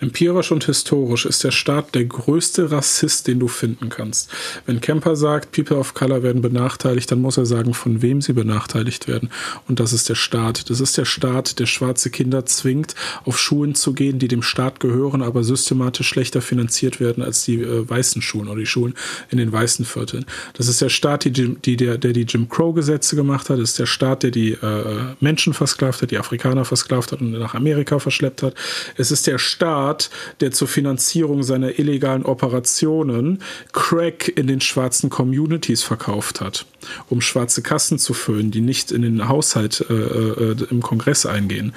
Empirisch 0.00 0.52
und 0.52 0.64
historisch 0.64 1.26
ist 1.26 1.42
der 1.42 1.50
Staat 1.50 1.96
der 1.96 2.04
größte 2.04 2.70
Rassist, 2.70 3.26
den 3.26 3.40
du 3.40 3.48
finden 3.48 3.88
kannst. 3.88 4.30
Wenn 4.64 4.80
Kemper 4.80 5.16
sagt, 5.16 5.50
People 5.50 5.76
of 5.76 5.94
Color 5.94 6.22
werden 6.22 6.40
benachteiligt, 6.40 7.10
dann 7.10 7.20
muss 7.20 7.36
er 7.36 7.46
sagen, 7.46 7.74
von 7.74 8.00
wem 8.00 8.22
sie 8.22 8.32
benachteiligt 8.32 9.08
werden. 9.08 9.30
Und 9.66 9.80
das 9.80 9.92
ist 9.92 10.08
der 10.08 10.14
Staat. 10.14 10.70
Das 10.70 10.78
ist 10.78 10.96
der 10.96 11.04
Staat, 11.04 11.58
der 11.58 11.66
schwarze 11.66 12.10
Kinder 12.10 12.46
zwingt, 12.46 12.94
auf 13.24 13.40
Schulen 13.40 13.74
zu 13.74 13.92
gehen, 13.92 14.20
die 14.20 14.28
dem 14.28 14.42
Staat 14.42 14.78
gehören, 14.78 15.20
aber 15.20 15.42
systematisch 15.42 16.06
schlechter 16.06 16.42
finanziert 16.42 17.00
werden 17.00 17.24
als 17.24 17.44
die 17.44 17.60
äh, 17.60 17.88
weißen 17.88 18.22
Schulen 18.22 18.48
oder 18.48 18.60
die 18.60 18.66
Schulen 18.66 18.94
in 19.30 19.38
den 19.38 19.50
weißen 19.50 19.84
Vierteln. 19.84 20.26
Das 20.54 20.68
ist 20.68 20.80
der 20.80 20.90
Staat, 20.90 21.24
die, 21.24 21.32
die, 21.32 21.76
der, 21.76 21.98
der 21.98 22.12
die 22.12 22.22
Jim 22.22 22.48
Crow-Gesetze 22.48 23.16
gemacht 23.16 23.50
hat. 23.50 23.58
Das 23.58 23.70
ist 23.70 23.78
der 23.80 23.86
Staat, 23.86 24.22
der 24.22 24.30
die 24.30 24.52
äh, 24.52 25.16
Menschen 25.18 25.54
versklavt 25.54 26.02
hat, 26.02 26.12
die 26.12 26.18
Afrikaner 26.18 26.64
versklavt 26.64 27.10
hat 27.10 27.20
und 27.20 27.32
nach 27.32 27.54
Amerika 27.54 27.98
verschleppt 27.98 28.44
hat. 28.44 28.54
Es 28.96 29.10
ist 29.10 29.26
der 29.26 29.38
Staat, 29.38 29.87
Staat, 29.88 30.10
der 30.40 30.50
zur 30.50 30.68
Finanzierung 30.68 31.42
seiner 31.42 31.78
illegalen 31.78 32.24
Operationen 32.24 33.40
Crack 33.72 34.28
in 34.36 34.46
den 34.46 34.60
schwarzen 34.60 35.08
Communities 35.08 35.82
verkauft 35.82 36.40
hat, 36.40 36.66
um 37.08 37.20
schwarze 37.20 37.62
Kassen 37.62 37.98
zu 37.98 38.12
füllen, 38.12 38.50
die 38.50 38.60
nicht 38.60 38.92
in 38.92 39.02
den 39.02 39.28
Haushalt 39.28 39.84
äh, 39.88 39.94
äh, 39.94 40.56
im 40.70 40.82
Kongress 40.82 41.24
eingehen. 41.24 41.72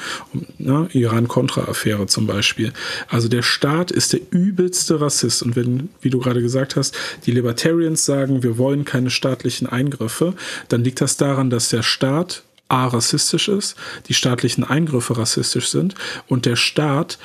Ne, 0.57 0.89
Iran-Contra-Affäre 0.91 2.07
zum 2.07 2.27
Beispiel. 2.27 2.73
Also 3.07 3.29
der 3.29 3.43
Staat 3.43 3.91
ist 3.91 4.11
der 4.11 4.19
übelste 4.31 4.99
Rassist. 4.99 5.41
Und 5.41 5.55
wenn, 5.55 5.89
wie 6.01 6.09
du 6.09 6.19
gerade 6.19 6.41
gesagt 6.41 6.75
hast, 6.75 6.95
die 7.25 7.31
Libertarians 7.31 8.05
sagen, 8.05 8.43
wir 8.43 8.57
wollen 8.57 8.83
keine 8.83 9.09
staatlichen 9.09 9.67
Eingriffe, 9.67 10.33
dann 10.67 10.83
liegt 10.83 10.99
das 10.99 11.15
daran, 11.15 11.49
dass 11.49 11.69
der 11.69 11.83
Staat 11.83 12.43
A 12.71 12.87
rassistisch 12.87 13.49
ist, 13.49 13.75
die 14.07 14.13
staatlichen 14.13 14.63
Eingriffe 14.63 15.17
rassistisch 15.17 15.67
sind 15.67 15.93
und 16.29 16.45
der 16.45 16.55
Staat 16.55 17.19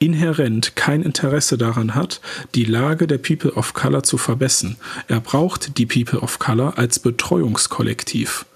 inhärent 0.00 0.74
kein 0.74 1.02
Interesse 1.02 1.56
daran 1.56 1.94
hat, 1.94 2.20
die 2.56 2.64
Lage 2.64 3.06
der 3.06 3.18
People 3.18 3.52
of 3.52 3.74
Color 3.74 4.02
zu 4.02 4.18
verbessern. 4.18 4.76
Er 5.06 5.20
braucht 5.20 5.78
die 5.78 5.86
People 5.86 6.20
of 6.20 6.40
Color 6.40 6.76
als 6.78 6.98
Betreuungskollektiv. 6.98 8.46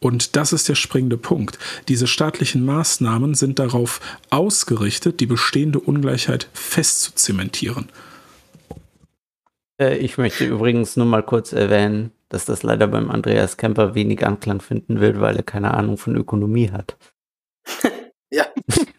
Und 0.00 0.34
das 0.34 0.52
ist 0.52 0.68
der 0.68 0.74
springende 0.74 1.16
Punkt. 1.16 1.58
Diese 1.86 2.08
staatlichen 2.08 2.66
Maßnahmen 2.66 3.34
sind 3.34 3.60
darauf 3.60 4.00
ausgerichtet, 4.30 5.20
die 5.20 5.26
bestehende 5.26 5.78
Ungleichheit 5.78 6.48
festzuzementieren. 6.52 7.88
Äh, 9.80 9.98
ich 9.98 10.18
möchte 10.18 10.44
übrigens 10.44 10.96
nur 10.96 11.06
mal 11.06 11.22
kurz 11.22 11.52
erwähnen, 11.52 12.10
dass 12.28 12.44
das 12.44 12.64
leider 12.64 12.88
beim 12.88 13.10
Andreas 13.10 13.56
Kemper 13.56 13.94
wenig 13.94 14.26
Anklang 14.26 14.60
finden 14.60 15.00
wird, 15.00 15.20
weil 15.20 15.36
er 15.36 15.44
keine 15.44 15.74
Ahnung 15.74 15.98
von 15.98 16.16
Ökonomie 16.16 16.72
hat. 16.72 16.96
ja. 18.30 18.46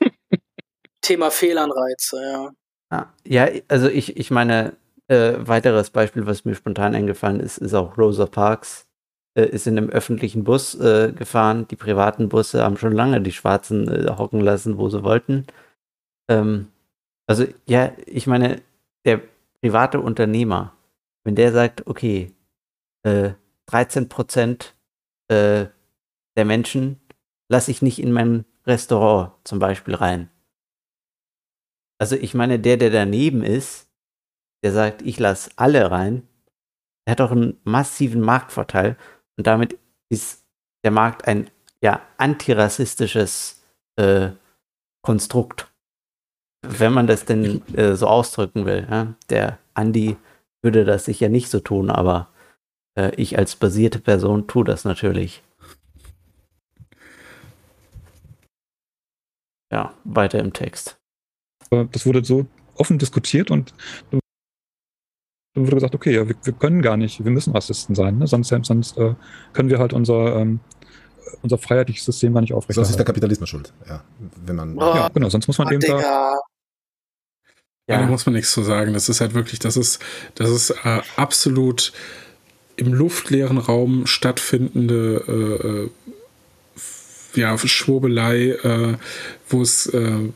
Thema 1.04 1.30
Fehlanreize, 1.30 2.22
ja. 2.22 2.52
Ah, 2.90 3.08
ja, 3.26 3.48
also 3.68 3.88
ich, 3.90 4.18
ich 4.18 4.32
meine, 4.32 4.76
äh, 5.08 5.34
weiteres 5.38 5.90
Beispiel, 5.90 6.26
was 6.26 6.46
mir 6.46 6.56
spontan 6.56 6.96
eingefallen 6.96 7.40
ist, 7.40 7.58
ist 7.58 7.74
auch 7.74 7.98
Rosa 7.98 8.26
Parks. 8.26 8.88
Äh, 9.36 9.46
ist 9.46 9.68
in 9.68 9.78
einem 9.78 9.90
öffentlichen 9.90 10.44
Bus 10.44 10.76
äh, 10.76 11.12
gefahren. 11.12 11.68
Die 11.68 11.76
privaten 11.76 12.30
Busse 12.30 12.64
haben 12.64 12.78
schon 12.78 12.94
lange 12.94 13.22
die 13.22 13.32
Schwarzen 13.32 13.88
äh, 13.88 14.12
hocken 14.16 14.40
lassen, 14.42 14.78
wo 14.78 14.90
sie 14.90 15.04
wollten. 15.04 15.48
Ähm, 16.30 16.68
also 17.28 17.46
ja, 17.66 17.94
ich 18.06 18.28
meine, 18.28 18.62
der 19.06 19.22
private 19.62 20.00
Unternehmer, 20.00 20.74
wenn 21.24 21.36
der 21.36 21.52
sagt, 21.52 21.88
okay, 21.88 22.32
13 23.04 24.04
äh, 24.04 24.06
Prozent 24.08 24.76
äh, 25.30 25.66
der 26.38 26.46
Menschen 26.46 27.00
lasse 27.50 27.72
ich 27.72 27.82
nicht 27.82 28.00
in 28.00 28.14
mein 28.14 28.46
Restaurant 28.66 29.34
zum 29.44 29.60
Beispiel 29.60 29.96
rein 29.96 30.30
also 32.04 32.18
ich 32.18 32.34
meine, 32.34 32.60
der, 32.60 32.76
der 32.76 32.90
daneben 32.90 33.46
ist, 33.46 33.88
der 34.62 34.74
sagt, 34.74 35.02
ich 35.04 35.18
lasse 35.20 35.52
alle 35.56 35.90
rein, 35.90 36.28
der 37.08 37.14
hat 37.14 37.22
doch 37.22 37.32
einen 37.32 37.62
massiven 37.64 38.20
Marktvorteil 38.20 38.98
und 39.38 39.48
damit 39.48 39.80
ist 40.10 40.44
der 40.84 40.92
Markt 40.92 41.30
ein 41.30 41.50
ja 41.82 42.02
antirassistisches 42.18 43.64
äh, 43.96 44.32
Konstrukt, 45.02 45.72
wenn 46.62 46.92
man 46.92 47.08
das 47.08 47.24
denn 47.24 47.66
äh, 47.74 47.96
so 47.96 48.08
ausdrücken 48.08 48.66
will. 48.66 48.86
Ja? 48.92 49.16
Der 49.30 49.60
Andi 49.74 50.18
würde 50.62 50.84
das 50.84 51.06
sicher 51.06 51.30
nicht 51.30 51.48
so 51.50 51.62
tun, 51.62 51.90
aber 51.90 52.34
äh, 53.00 53.16
ich 53.16 53.38
als 53.38 53.56
basierte 53.56 54.00
Person 54.00 54.50
tue 54.50 54.66
das 54.66 54.84
natürlich. 54.84 55.42
Ja, 59.72 59.94
weiter 60.04 60.40
im 60.40 60.52
Text 60.52 61.00
das 61.92 62.06
wurde 62.06 62.24
so 62.24 62.46
offen 62.76 62.98
diskutiert 62.98 63.52
und 63.52 63.74
dann 64.12 65.66
wurde 65.66 65.76
gesagt, 65.76 65.96
okay, 65.96 66.14
ja, 66.16 66.28
wir, 66.28 66.36
wir 66.44 66.54
können 66.54 66.82
gar 66.82 66.98
nicht, 66.98 67.24
wir 67.24 67.32
müssen 67.32 67.54
Rassisten 67.54 67.96
sein, 67.96 68.18
ne? 68.18 68.28
sonst, 68.28 68.50
sonst 68.64 68.98
äh, 68.98 69.14
können 69.54 69.70
wir 69.70 69.80
halt 69.80 69.94
unser, 69.94 70.36
ähm, 70.36 70.60
unser 71.42 71.58
freiheitliches 71.58 72.06
System 72.06 72.34
gar 72.34 72.42
nicht 72.42 72.54
aufrechterhalten. 72.54 72.86
Sonst 72.86 72.90
ist 72.92 72.98
der 72.98 73.06
Kapitalismus 73.06 73.50
schuld, 73.50 73.74
ja. 73.88 74.04
Wenn 74.46 74.56
man, 74.56 74.78
oh, 74.78 74.96
ja, 74.96 75.10
genau, 75.10 75.30
sonst 75.30 75.48
muss 75.48 75.58
man 75.58 75.68
oh, 75.68 75.72
eben 75.72 75.82
Digga. 75.82 76.02
da 76.02 76.36
ja. 77.88 78.00
da 78.00 78.08
muss 78.08 78.26
man 78.26 78.34
nichts 78.34 78.54
zu 78.54 78.64
sagen. 78.64 78.94
Das 78.94 79.10
ist 79.10 79.22
halt 79.22 79.34
wirklich, 79.34 79.60
das 79.60 79.78
ist, 79.78 80.00
das 80.36 80.50
ist 80.50 80.72
äh, 80.84 81.02
absolut 81.16 81.94
im 82.76 82.94
luftleeren 82.94 83.58
Raum 83.58 84.08
stattfindende 84.08 85.24
äh, 85.28 85.68
äh 85.68 85.90
ja, 87.36 87.58
Schwurbelei, 87.58 88.50
äh, 88.50 88.98
wo 89.50 89.64
es 89.64 89.88
äh, 89.88 90.30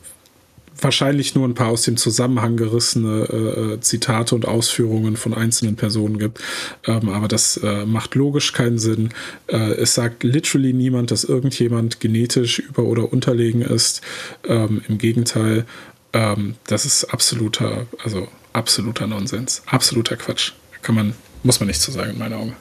wahrscheinlich 0.80 1.34
nur 1.34 1.46
ein 1.46 1.54
paar 1.54 1.68
aus 1.68 1.82
dem 1.82 1.96
Zusammenhang 1.96 2.56
gerissene 2.56 3.28
äh, 3.30 3.74
äh, 3.74 3.80
Zitate 3.80 4.34
und 4.34 4.46
Ausführungen 4.46 5.16
von 5.16 5.34
einzelnen 5.34 5.76
Personen 5.76 6.18
gibt. 6.18 6.40
Ähm, 6.86 7.08
aber 7.08 7.28
das 7.28 7.56
äh, 7.58 7.84
macht 7.84 8.14
logisch 8.14 8.52
keinen 8.52 8.78
Sinn. 8.78 9.10
Äh, 9.46 9.72
es 9.72 9.94
sagt 9.94 10.24
literally 10.24 10.72
niemand, 10.72 11.10
dass 11.10 11.24
irgendjemand 11.24 12.00
genetisch 12.00 12.58
über- 12.58 12.84
oder 12.84 13.12
unterlegen 13.12 13.62
ist. 13.62 14.02
Ähm, 14.44 14.82
Im 14.88 14.98
Gegenteil, 14.98 15.66
ähm, 16.12 16.54
das 16.66 16.84
ist 16.84 17.04
absoluter, 17.06 17.86
also 18.02 18.28
absoluter 18.52 19.06
Nonsens. 19.06 19.62
Absoluter 19.66 20.16
Quatsch. 20.16 20.52
Kann 20.82 20.94
man, 20.94 21.14
muss 21.42 21.60
man 21.60 21.66
nichts 21.66 21.82
zu 21.84 21.90
sagen 21.90 22.10
in 22.10 22.18
meinen 22.18 22.34
Augen. 22.34 22.56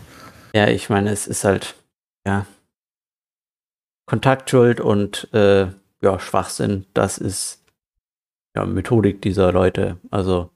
Ja, 0.54 0.68
ich 0.68 0.90
meine, 0.90 1.12
es 1.12 1.28
ist 1.28 1.44
halt, 1.44 1.76
ja, 2.26 2.46
Kontaktschuld 4.08 4.80
und 4.80 5.28
äh, 5.34 5.68
ja, 6.02 6.20
Schwachsinn, 6.20 6.86
das 6.94 7.18
ist 7.18 7.60
ja, 8.58 8.66
Methodik 8.66 9.22
dieser 9.22 9.52
Leute. 9.52 9.98
Also, 10.10 10.50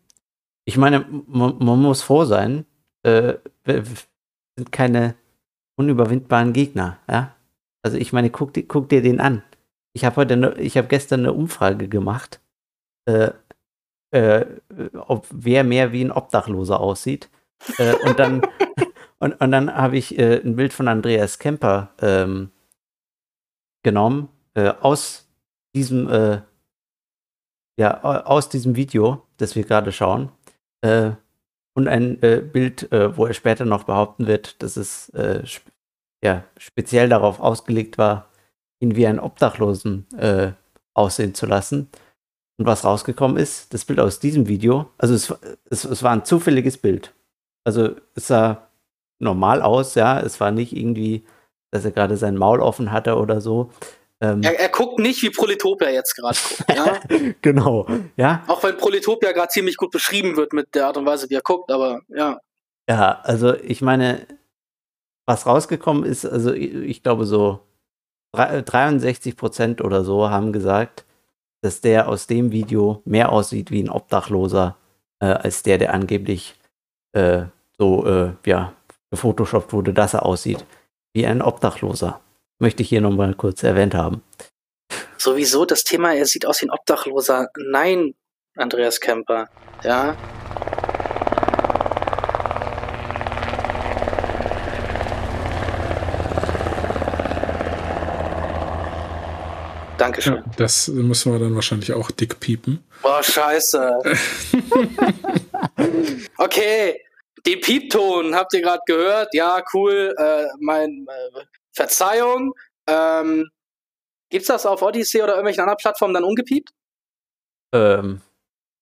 ich 0.65 0.77
meine, 0.77 1.05
man, 1.27 1.57
man 1.59 1.81
muss 1.81 2.01
froh 2.01 2.25
sein, 2.25 2.65
äh, 3.03 3.35
wir 3.63 3.83
sind 4.55 4.71
keine 4.71 5.15
unüberwindbaren 5.75 6.53
Gegner, 6.53 6.97
ja. 7.09 7.35
Also 7.83 7.97
ich 7.97 8.13
meine, 8.13 8.29
guck, 8.29 8.53
guck 8.67 8.89
dir 8.89 9.01
den 9.01 9.19
an. 9.19 9.41
Ich 9.93 10.05
habe 10.05 10.17
heute, 10.17 10.37
ne, 10.37 10.53
ich 10.59 10.77
habe 10.77 10.87
gestern 10.87 11.21
eine 11.21 11.33
Umfrage 11.33 11.87
gemacht, 11.87 12.39
äh, 13.05 13.31
äh, 14.11 14.45
ob 14.95 15.27
wer 15.31 15.63
mehr 15.63 15.91
wie 15.91 16.03
ein 16.03 16.11
Obdachloser 16.11 16.79
aussieht. 16.79 17.29
Äh, 17.77 17.95
und 18.07 18.19
dann 18.19 18.41
und, 19.19 19.39
und 19.41 19.51
dann 19.51 19.73
habe 19.73 19.97
ich 19.97 20.17
äh, 20.17 20.41
ein 20.43 20.55
Bild 20.55 20.73
von 20.73 20.87
Andreas 20.87 21.39
Kemper 21.39 21.89
ähm, 21.99 22.51
genommen 23.83 24.29
äh, 24.53 24.73
aus 24.79 25.27
diesem 25.73 26.07
äh, 26.09 26.41
ja, 27.81 28.03
aus 28.03 28.47
diesem 28.47 28.75
Video, 28.75 29.23
das 29.37 29.55
wir 29.55 29.63
gerade 29.63 29.91
schauen, 29.91 30.31
äh, 30.81 31.11
und 31.73 31.87
ein 31.87 32.21
äh, 32.21 32.41
Bild, 32.41 32.91
äh, 32.91 33.17
wo 33.17 33.25
er 33.25 33.33
später 33.33 33.65
noch 33.65 33.85
behaupten 33.85 34.27
wird, 34.27 34.61
dass 34.61 34.77
es 34.77 35.09
äh, 35.09 35.41
sp 35.49 35.65
ja, 36.23 36.43
speziell 36.57 37.09
darauf 37.09 37.39
ausgelegt 37.39 37.97
war, 37.97 38.27
ihn 38.79 38.95
wie 38.95 39.07
einen 39.07 39.19
Obdachlosen 39.19 40.05
äh, 40.15 40.51
aussehen 40.93 41.33
zu 41.33 41.47
lassen. 41.47 41.89
Und 42.59 42.67
was 42.67 42.85
rausgekommen 42.85 43.37
ist, 43.37 43.73
das 43.73 43.85
Bild 43.85 43.99
aus 43.99 44.19
diesem 44.19 44.47
Video, 44.47 44.91
also 44.99 45.15
es, 45.15 45.33
es, 45.71 45.83
es 45.83 46.03
war 46.03 46.11
ein 46.11 46.23
zufälliges 46.23 46.77
Bild. 46.77 47.15
Also 47.63 47.95
es 48.13 48.27
sah 48.27 48.67
normal 49.17 49.63
aus, 49.63 49.95
ja, 49.95 50.19
es 50.19 50.39
war 50.39 50.51
nicht 50.51 50.75
irgendwie, 50.75 51.25
dass 51.71 51.85
er 51.85 51.91
gerade 51.91 52.17
sein 52.17 52.37
Maul 52.37 52.59
offen 52.59 52.91
hatte 52.91 53.17
oder 53.17 53.41
so. 53.41 53.71
Ähm, 54.21 54.43
er, 54.43 54.59
er, 54.59 54.69
guckt 54.69 54.99
nicht, 54.99 55.23
wie 55.23 55.31
Proletopia 55.31 55.89
jetzt 55.89 56.15
gerade 56.15 56.37
guckt. 56.37 56.69
Ja? 56.75 56.99
genau, 57.41 57.87
ja. 58.15 58.43
Auch 58.47 58.63
wenn 58.63 58.77
Proletopia 58.77 59.31
gerade 59.31 59.47
ziemlich 59.49 59.77
gut 59.77 59.89
beschrieben 59.89 60.37
wird 60.37 60.53
mit 60.53 60.75
der 60.75 60.87
Art 60.87 60.97
und 60.97 61.07
Weise, 61.07 61.29
wie 61.29 61.35
er 61.35 61.41
guckt, 61.41 61.71
aber 61.71 62.01
ja. 62.07 62.39
Ja, 62.87 63.19
also 63.23 63.55
ich 63.55 63.81
meine, 63.81 64.27
was 65.25 65.47
rausgekommen 65.47 66.03
ist, 66.03 66.25
also 66.25 66.53
ich, 66.53 66.73
ich 66.73 67.03
glaube 67.03 67.25
so 67.25 67.61
63 68.33 69.35
Prozent 69.35 69.81
oder 69.81 70.03
so 70.03 70.29
haben 70.29 70.53
gesagt, 70.53 71.05
dass 71.61 71.81
der 71.81 72.07
aus 72.07 72.27
dem 72.27 72.51
Video 72.51 73.01
mehr 73.05 73.31
aussieht 73.31 73.71
wie 73.71 73.83
ein 73.83 73.89
Obdachloser, 73.89 74.77
äh, 75.19 75.25
als 75.25 75.63
der, 75.63 75.77
der 75.79 75.93
angeblich 75.93 76.55
äh, 77.13 77.45
so, 77.77 78.05
äh, 78.05 78.33
ja, 78.45 78.73
gefotoshoppt 79.09 79.73
wurde, 79.73 79.93
dass 79.93 80.13
er 80.13 80.25
aussieht 80.25 80.65
wie 81.13 81.25
ein 81.25 81.41
Obdachloser 81.41 82.21
möchte 82.61 82.83
ich 82.83 82.89
hier 82.89 83.01
nochmal 83.01 83.33
kurz 83.33 83.63
erwähnt 83.63 83.95
haben. 83.95 84.23
Sowieso 85.17 85.65
das 85.65 85.83
Thema, 85.83 86.13
er 86.13 86.25
sieht 86.25 86.45
aus 86.45 86.61
wie 86.61 86.67
ein 86.67 86.71
Obdachloser. 86.71 87.49
Nein, 87.57 88.13
Andreas 88.55 88.99
Kemper. 88.99 89.49
Ja. 89.83 90.15
Dankeschön. 99.97 100.35
Ja, 100.35 100.43
das 100.57 100.87
müssen 100.87 101.31
wir 101.31 101.39
dann 101.39 101.53
wahrscheinlich 101.53 101.93
auch 101.93 102.09
dick 102.09 102.39
piepen. 102.39 102.83
Boah, 103.03 103.21
scheiße. 103.21 103.99
okay, 106.37 106.99
den 107.45 107.61
Piepton 107.61 108.33
habt 108.33 108.53
ihr 108.53 108.61
gerade 108.61 108.81
gehört. 108.87 109.29
Ja, 109.33 109.61
cool. 109.73 110.13
Äh, 110.17 110.45
mein 110.59 111.05
äh, 111.07 111.41
Verzeihung. 111.73 112.53
Ähm, 112.87 113.49
gibt's 114.29 114.47
das 114.47 114.65
auf 114.65 114.81
Odyssey 114.81 115.21
oder 115.21 115.33
irgendwelchen 115.33 115.61
anderen 115.61 115.77
Plattformen 115.77 116.13
dann 116.13 116.23
ungepiept? 116.23 116.71
Ähm, 117.73 118.21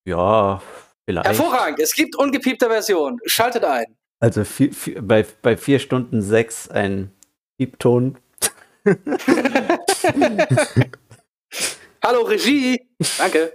ja, 0.05 0.61
vielleicht. 1.05 1.27
Hervorragend. 1.27 1.79
Es 1.79 1.93
gibt 1.93 2.15
ungepiepte 2.15 2.67
Version. 2.67 3.19
Schaltet 3.25 3.63
ein. 3.63 3.97
Also 4.19 4.43
vier, 4.43 4.73
vier, 4.73 5.01
bei, 5.01 5.25
bei 5.41 5.55
4 5.55 5.79
Stunden 5.79 6.21
6 6.21 6.69
ein 6.69 7.11
Piepton. 7.57 8.17
Hallo 12.03 12.21
Regie. 12.21 12.81
Danke. 13.17 13.53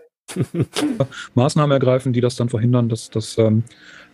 Maßnahmen 1.34 1.72
ergreifen, 1.72 2.12
die 2.12 2.20
das 2.20 2.36
dann 2.36 2.48
verhindern, 2.48 2.88
dass, 2.88 3.10
dass, 3.10 3.36
ähm, 3.38 3.64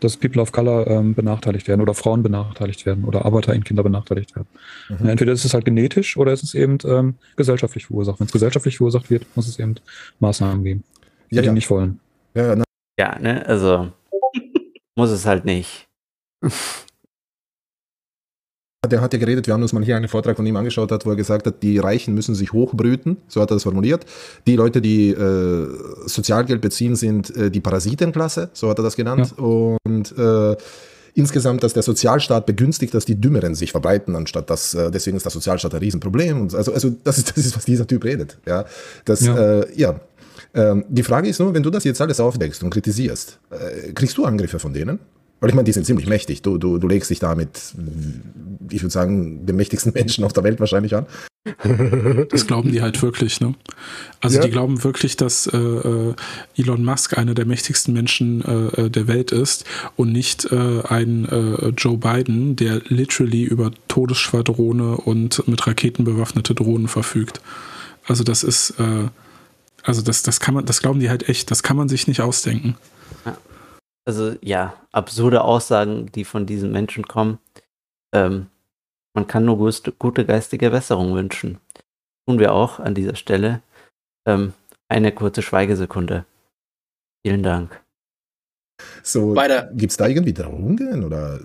dass 0.01 0.17
People 0.17 0.43
of 0.43 0.53
Color 0.53 0.87
ähm, 0.87 1.15
benachteiligt 1.15 1.69
werden 1.69 1.81
oder 1.81 1.95
Frauen 1.95 2.23
benachteiligt 2.23 2.87
werden 2.87 3.05
oder 3.05 3.25
Arbeiter 3.25 3.55
in 3.55 3.65
Kinder 3.65 3.83
benachteiligt 3.83 4.35
werden. 4.35 4.49
Mhm. 4.89 5.09
Entweder 5.09 5.33
ist 5.33 5.45
es 5.45 5.55
halt 5.55 5.65
genetisch 5.65 6.17
oder 6.17 6.33
ist 6.33 6.43
es 6.43 6.55
eben 6.55 6.79
ähm, 6.85 7.15
gesellschaftlich 7.37 7.87
verursacht. 7.87 8.21
Wenn 8.21 8.27
es 8.27 8.33
gesellschaftlich 8.33 8.77
verursacht 8.79 9.11
wird, 9.11 9.25
muss 9.37 9.49
es 9.49 9.59
eben 9.59 9.77
Maßnahmen 10.19 10.65
geben, 10.65 10.85
die 11.31 11.37
ja, 11.37 11.43
die 11.43 11.47
ja. 11.47 11.53
nicht 11.53 11.71
wollen. 11.71 12.01
Ja, 12.35 12.57
ne? 12.57 12.65
ja, 12.99 13.19
ne? 13.19 13.47
Also 13.47 13.93
muss 14.97 15.11
es 15.11 15.27
halt 15.27 15.45
nicht. 15.45 15.89
Der 18.89 19.03
hat 19.03 19.13
ja 19.13 19.19
geredet, 19.19 19.47
wir 19.47 19.53
haben 19.53 19.61
uns 19.61 19.75
mal 19.75 19.85
hier 19.85 19.95
einen 19.95 20.09
Vortrag 20.09 20.37
von 20.37 20.47
ihm 20.47 20.57
angeschaut, 20.57 20.91
hat, 20.91 21.05
wo 21.05 21.11
er 21.11 21.17
gesagt 21.17 21.47
hat, 21.47 21.63
die 21.63 21.77
Reichen 21.77 22.15
müssen 22.15 22.35
sich 22.35 22.55
hochbrüten, 22.55 23.19
so 23.29 23.43
hat 23.43 23.51
er 23.51 23.57
das 23.57 23.65
formuliert. 23.65 24.07
Die 24.47 24.57
Leute, 24.57 24.81
die 24.81 25.11
äh, 25.11 25.69
Sozialgeld 26.07 26.63
beziehen, 26.63 26.97
sind 26.97 27.37
äh, 27.37 27.51
die 27.51 27.61
Parasitenklasse, 27.61 28.49
so 28.55 28.71
hat 28.71 28.79
er 28.79 28.83
das 28.83 28.97
genannt. 28.97 29.35
Ja. 29.37 29.45
Und 29.45 30.17
äh, 30.17 30.57
insgesamt, 31.13 31.63
dass 31.63 31.75
der 31.75 31.83
Sozialstaat 31.83 32.47
begünstigt, 32.47 32.95
dass 32.95 33.05
die 33.05 33.21
Dümmeren 33.21 33.55
sich 33.55 33.71
verbreiten, 33.73 34.17
anstatt 34.17 34.49
dass, 34.49 34.73
äh, 34.73 34.91
deswegen 34.91 35.19
ist 35.19 35.27
der 35.27 35.33
Sozialstaat 35.33 35.75
ein 35.75 35.81
Riesenproblem. 35.81 36.41
Und 36.41 36.55
also, 36.55 36.73
also 36.73 36.89
das 37.05 37.19
ist, 37.19 37.37
das 37.37 37.45
ist, 37.45 37.55
was 37.55 37.67
dieser 37.67 37.87
Typ 37.87 38.03
redet. 38.03 38.39
Ja, 38.47 38.65
das, 39.05 39.21
ja. 39.27 39.61
Äh, 39.61 39.67
ja. 39.79 40.01
Ähm, 40.55 40.87
die 40.89 41.03
Frage 41.03 41.29
ist 41.29 41.39
nur, 41.39 41.53
wenn 41.53 41.63
du 41.63 41.69
das 41.69 41.85
jetzt 41.85 42.01
alles 42.01 42.19
aufdeckst 42.19 42.63
und 42.63 42.71
kritisierst, 42.71 43.41
äh, 43.51 43.93
kriegst 43.93 44.17
du 44.17 44.25
Angriffe 44.25 44.59
von 44.59 44.73
denen? 44.73 45.01
Weil 45.41 45.49
ich 45.49 45.55
meine, 45.55 45.65
die 45.65 45.73
sind 45.73 45.87
ziemlich 45.87 46.07
mächtig. 46.07 46.43
Du, 46.43 46.59
du, 46.59 46.79
du 46.79 46.87
legst 46.87 47.11
dich 47.11 47.19
da 47.19 47.35
mit, 47.35 47.75
ich 48.71 48.83
würde 48.83 48.93
sagen, 48.93 49.47
dem 49.47 49.57
mächtigsten 49.57 49.93
Menschen 49.95 50.25
auf 50.25 50.33
der 50.33 50.45
Welt 50.45 50.61
wahrscheinlich 50.61 50.95
an. 50.95 51.07
Das 52.31 52.47
glauben 52.47 52.71
die 52.71 52.83
halt 52.83 53.01
wirklich, 53.01 53.41
ne? 53.41 53.55
Also 54.21 54.37
ja. 54.37 54.45
die 54.45 54.51
glauben 54.51 54.85
wirklich, 54.85 55.17
dass 55.17 55.47
äh, 55.47 55.57
äh, 55.57 56.15
Elon 56.55 56.85
Musk 56.85 57.17
einer 57.17 57.33
der 57.33 57.47
mächtigsten 57.47 57.95
Menschen 57.95 58.45
äh, 58.45 58.83
äh 58.83 58.91
der 58.91 59.09
Welt 59.09 59.33
ist 59.33 59.65
und 59.97 60.13
nicht 60.13 60.53
äh, 60.53 60.83
ein 60.83 61.25
äh, 61.25 61.69
Joe 61.69 61.97
Biden, 61.97 62.57
der 62.57 62.83
literally 62.89 63.45
über 63.45 63.71
Todesschwadrone 63.89 64.99
und 64.99 65.49
mit 65.49 65.67
Raketen 65.67 66.05
bewaffnete 66.05 66.55
Drohnen 66.55 66.89
verfügt. 66.89 67.41
Also 68.07 68.25
das 68.25 68.43
ist, 68.43 68.75
also 69.83 70.03
das, 70.03 70.23
das 70.23 70.41
kann 70.41 70.55
man, 70.55 70.65
das 70.65 70.81
glauben 70.81 70.99
die 70.99 71.11
halt 71.11 71.29
echt, 71.29 71.51
das 71.51 71.63
kann 71.63 71.77
man 71.77 71.89
sich 71.89 72.09
nicht 72.09 72.21
ausdenken. 72.23 72.77
Also 74.05 74.37
ja, 74.43 74.75
absurde 74.93 75.43
Aussagen, 75.43 76.11
die 76.13 76.25
von 76.25 76.47
diesen 76.47 76.73
Menschen 76.73 77.07
kommen. 77.07 77.39
Ähm, 78.13 78.47
man 79.15 79.27
kann 79.27 79.45
nur 79.45 79.73
gute 79.99 80.25
geistige 80.25 80.71
Besserung 80.71 81.15
wünschen. 81.15 81.59
Tun 82.27 82.39
wir 82.39 82.53
auch 82.53 82.79
an 82.79 82.95
dieser 82.95 83.17
Stelle. 83.17 83.63
Ähm, 84.27 84.55
eine 84.89 85.13
kurze 85.13 85.43
Schweigesekunde. 85.43 86.25
Vielen 87.25 87.43
Dank. 87.43 87.81
So, 89.03 89.35
gibt 89.75 89.91
es 89.91 89.97
da 89.97 90.07
irgendwie 90.07 90.33
Drohungen 90.33 91.05
oder 91.05 91.41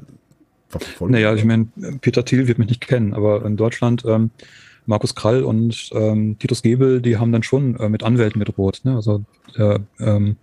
Naja, 0.99 1.35
ich 1.35 1.43
meine, 1.43 1.67
Peter 2.01 2.23
Thiel 2.23 2.47
wird 2.47 2.59
mich 2.59 2.69
nicht 2.69 2.87
kennen, 2.87 3.13
aber 3.13 3.45
in 3.45 3.57
Deutschland 3.57 4.03
ähm, 4.05 4.31
Markus 4.85 5.15
Krall 5.15 5.43
und 5.43 5.89
ähm, 5.93 6.37
Titus 6.39 6.61
Gebel, 6.61 7.01
die 7.01 7.17
haben 7.17 7.31
dann 7.31 7.43
schon 7.43 7.77
äh, 7.79 7.89
mit 7.89 8.03
Anwälten 8.03 8.39
gedroht. 8.39 8.81
Ne? 8.83 8.95
Also, 8.95 9.23
äh, 9.55 9.79
ähm, 9.99 10.37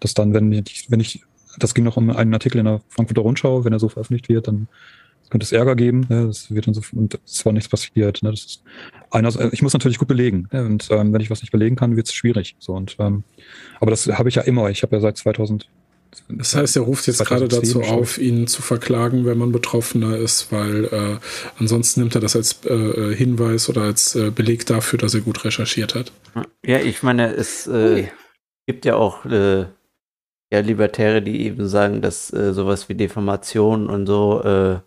dass 0.00 0.14
dann, 0.14 0.34
wenn 0.34 0.52
ich, 0.52 0.90
wenn 0.90 1.00
ich 1.00 1.24
das 1.58 1.74
ging 1.74 1.84
noch 1.84 1.96
um 1.96 2.10
einen 2.10 2.34
Artikel 2.34 2.58
in 2.58 2.64
der 2.64 2.80
Frankfurter 2.88 3.22
Rundschau, 3.22 3.64
wenn 3.64 3.72
er 3.72 3.78
so 3.78 3.88
veröffentlicht 3.88 4.28
wird, 4.28 4.48
dann 4.48 4.68
könnte 5.30 5.44
es 5.44 5.52
Ärger 5.52 5.74
geben. 5.74 6.06
Ne? 6.08 6.26
Das 6.26 6.54
wird 6.54 6.66
dann 6.66 6.74
so, 6.74 6.82
und 6.92 7.18
es 7.24 7.44
war 7.44 7.52
nichts 7.52 7.68
passiert. 7.68 8.22
Ne? 8.22 8.30
Das 8.30 8.40
ist 8.40 8.62
einer, 9.10 9.52
ich 9.52 9.62
muss 9.62 9.72
natürlich 9.72 9.98
gut 9.98 10.08
belegen. 10.08 10.48
Ne? 10.52 10.64
Und 10.64 10.88
ähm, 10.90 11.12
wenn 11.12 11.20
ich 11.20 11.30
was 11.30 11.42
nicht 11.42 11.50
belegen 11.50 11.76
kann, 11.76 11.96
wird 11.96 12.06
es 12.06 12.14
schwierig. 12.14 12.56
So, 12.58 12.72
und, 12.74 12.96
ähm, 12.98 13.24
aber 13.80 13.90
das 13.90 14.06
habe 14.06 14.28
ich 14.28 14.36
ja 14.36 14.42
immer. 14.42 14.70
Ich 14.70 14.82
habe 14.82 14.96
ja 14.96 15.00
seit 15.00 15.16
2000. 15.16 15.68
Das 16.28 16.54
heißt, 16.54 16.76
er 16.76 16.82
ruft 16.82 17.08
jetzt 17.08 17.24
gerade 17.24 17.48
dazu 17.48 17.82
auf, 17.82 18.18
ihn 18.18 18.46
zu 18.46 18.62
verklagen, 18.62 19.24
wenn 19.24 19.36
man 19.36 19.50
Betroffener 19.50 20.16
ist, 20.16 20.52
weil 20.52 20.84
äh, 20.84 21.18
ansonsten 21.58 22.00
nimmt 22.00 22.14
er 22.14 22.20
das 22.20 22.36
als 22.36 22.64
äh, 22.66 23.12
Hinweis 23.16 23.68
oder 23.68 23.82
als 23.82 24.14
äh, 24.14 24.30
Beleg 24.30 24.64
dafür, 24.66 25.00
dass 25.00 25.14
er 25.14 25.22
gut 25.22 25.44
recherchiert 25.44 25.96
hat. 25.96 26.12
Ja, 26.64 26.78
ich 26.78 27.02
meine, 27.02 27.34
es 27.34 27.66
äh, 27.66 28.06
gibt 28.66 28.84
ja 28.84 28.94
auch 28.94 29.24
äh, 29.24 29.66
ja, 30.54 30.60
Libertäre, 30.60 31.20
die 31.20 31.42
eben 31.42 31.66
sagen, 31.66 32.00
dass 32.00 32.32
äh, 32.32 32.52
sowas 32.52 32.88
wie 32.88 32.94
Deformation 32.94 33.90
und 33.90 34.06
so, 34.06 34.40
äh, 34.44 34.80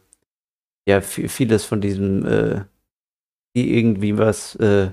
ja, 0.88 1.02
vieles 1.02 1.66
von 1.66 1.82
diesem, 1.82 2.26
äh, 2.26 2.64
die 3.56 3.78
irgendwie 3.78 4.18
was, 4.18 4.56
äh, 4.56 4.92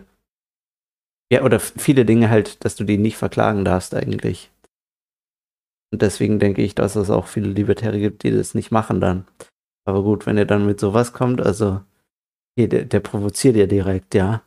ja, 1.32 1.42
oder 1.42 1.60
viele 1.60 2.04
Dinge 2.04 2.28
halt, 2.28 2.64
dass 2.64 2.74
du 2.74 2.82
die 2.82 2.98
nicht 2.98 3.16
verklagen 3.16 3.64
darfst 3.64 3.94
eigentlich. 3.94 4.50
Und 5.92 6.02
deswegen 6.02 6.40
denke 6.40 6.62
ich, 6.62 6.74
dass 6.74 6.96
es 6.96 7.08
auch 7.08 7.28
viele 7.28 7.48
Libertäre 7.50 8.00
gibt, 8.00 8.24
die 8.24 8.32
das 8.32 8.54
nicht 8.54 8.72
machen 8.72 9.00
dann. 9.00 9.28
Aber 9.86 10.02
gut, 10.02 10.26
wenn 10.26 10.36
er 10.36 10.46
dann 10.46 10.66
mit 10.66 10.80
sowas 10.80 11.12
kommt, 11.12 11.40
also, 11.40 11.82
okay, 12.58 12.66
der, 12.66 12.84
der 12.84 13.00
provoziert 13.00 13.54
ja 13.54 13.66
direkt, 13.66 14.14
ja. 14.16 14.42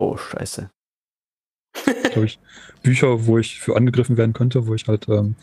Oh, 0.00 0.16
scheiße 0.16 0.73
glaube 2.12 2.26
ich, 2.26 2.38
Bücher, 2.82 3.26
wo 3.26 3.38
ich 3.38 3.60
für 3.60 3.76
angegriffen 3.76 4.16
werden 4.16 4.32
könnte, 4.32 4.66
wo 4.66 4.74
ich 4.74 4.86
halt 4.86 5.08
ähm, 5.08 5.34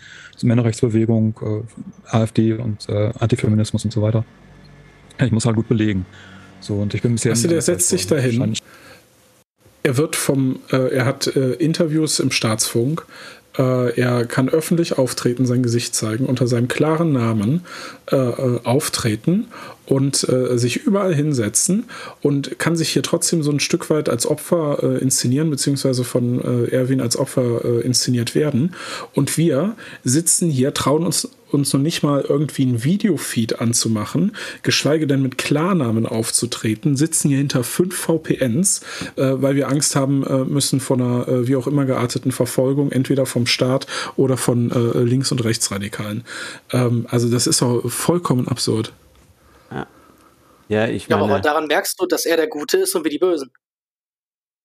Männerrechtsbewegung, 0.42 1.40
äh, 1.42 2.16
AfD 2.16 2.54
und 2.54 2.88
äh, 2.90 3.12
Antifeminismus 3.20 3.84
und 3.86 3.92
so 3.92 4.02
weiter. 4.02 4.26
Ich 5.20 5.32
muss 5.32 5.46
halt 5.46 5.56
gut 5.56 5.68
belegen. 5.68 6.06
So, 6.60 6.76
und 6.76 6.94
ich 6.94 7.02
bin 7.02 7.14
bisher. 7.14 7.32
Also 7.32 7.48
der 7.48 7.62
setzt 7.62 7.90
sich 7.90 8.08
dahin. 8.08 8.56
Er 9.84 9.98
wird 9.98 10.16
vom, 10.16 10.60
äh, 10.72 10.94
er 10.94 11.06
hat 11.06 11.36
äh, 11.36 11.54
Interviews 11.54 12.20
im 12.20 12.30
Staatsfunk, 12.30 13.06
äh, 13.58 14.00
er 14.00 14.26
kann 14.26 14.50
öffentlich 14.50 14.98
auftreten, 14.98 15.46
sein 15.46 15.64
Gesicht 15.64 15.96
zeigen, 15.96 16.26
unter 16.26 16.48
seinem 16.48 16.68
klaren 16.68 17.12
Namen 17.12 17.66
äh, 18.12 18.16
äh, 18.16 18.60
auftreten 18.64 19.48
und 19.86 20.28
äh, 20.30 20.58
sich 20.58 20.78
überall 20.86 21.14
hinsetzen 21.14 21.86
und 22.22 22.60
kann 22.60 22.76
sich 22.76 22.90
hier 22.90 23.04
trotzdem 23.04 23.44
so 23.44 23.52
ein 23.52 23.60
Stück 23.60 23.90
weit 23.90 24.08
als 24.08 24.26
Opfer 24.26 24.80
äh, 24.82 24.98
inszenieren, 25.00 25.50
beziehungsweise 25.50 26.04
von 26.04 26.40
äh, 26.40 26.72
Erwin 26.72 27.02
als 27.02 27.18
Opfer 27.18 27.84
inszeniert 27.84 28.36
werden. 28.36 28.76
Und 29.14 29.38
wir 29.38 29.76
sitzen 30.04 30.50
hier, 30.50 30.74
trauen 30.74 31.06
uns 31.06 31.30
uns 31.54 31.74
noch 31.74 31.80
nicht 31.80 32.04
mal 32.04 32.22
irgendwie 32.22 32.66
ein 32.66 32.84
Videofeed 32.84 33.60
anzumachen, 33.60 34.36
geschweige 34.64 35.08
denn 35.08 35.22
mit 35.22 35.38
Klarnamen 35.38 36.06
aufzutreten, 36.06 36.96
sitzen 36.96 37.30
hier 37.30 37.38
hinter 37.38 37.64
fünf 37.64 37.96
VPNs, 37.96 38.82
äh, 39.16 39.34
weil 39.36 39.56
wir 39.56 39.70
Angst 39.70 39.96
haben 39.96 40.26
äh, 40.26 40.46
müssen 40.46 40.80
vor 40.80 40.98
einer 40.98 41.28
äh, 41.28 41.48
wie 41.48 41.56
auch 41.56 41.68
immer 41.68 41.86
gearteten 41.86 42.32
Verfolgung, 42.32 42.92
entweder 42.92 43.26
vom 43.26 43.46
Staat 43.46 43.88
oder 44.16 44.38
von 44.38 44.72
äh, 44.72 45.00
Links- 45.00 45.32
und 45.32 45.44
Rechtsradikalen. 45.44 46.24
Ähm, 46.72 47.08
also 47.10 47.30
das 47.30 47.48
ist 47.48 47.62
auch 47.62 47.90
vollkommen 47.90 48.48
absurd. 48.48 48.94
Ja, 50.72 50.88
ich 50.88 51.10
meine. 51.10 51.22
Ja, 51.22 51.28
aber 51.28 51.40
daran 51.42 51.68
merkst 51.68 52.00
du, 52.00 52.06
dass 52.06 52.26
er 52.26 52.38
der 52.38 52.48
Gute 52.48 52.78
ist 52.78 52.96
und 52.96 53.04
wir 53.04 53.12
die 53.12 53.20
Bösen. 53.20 53.52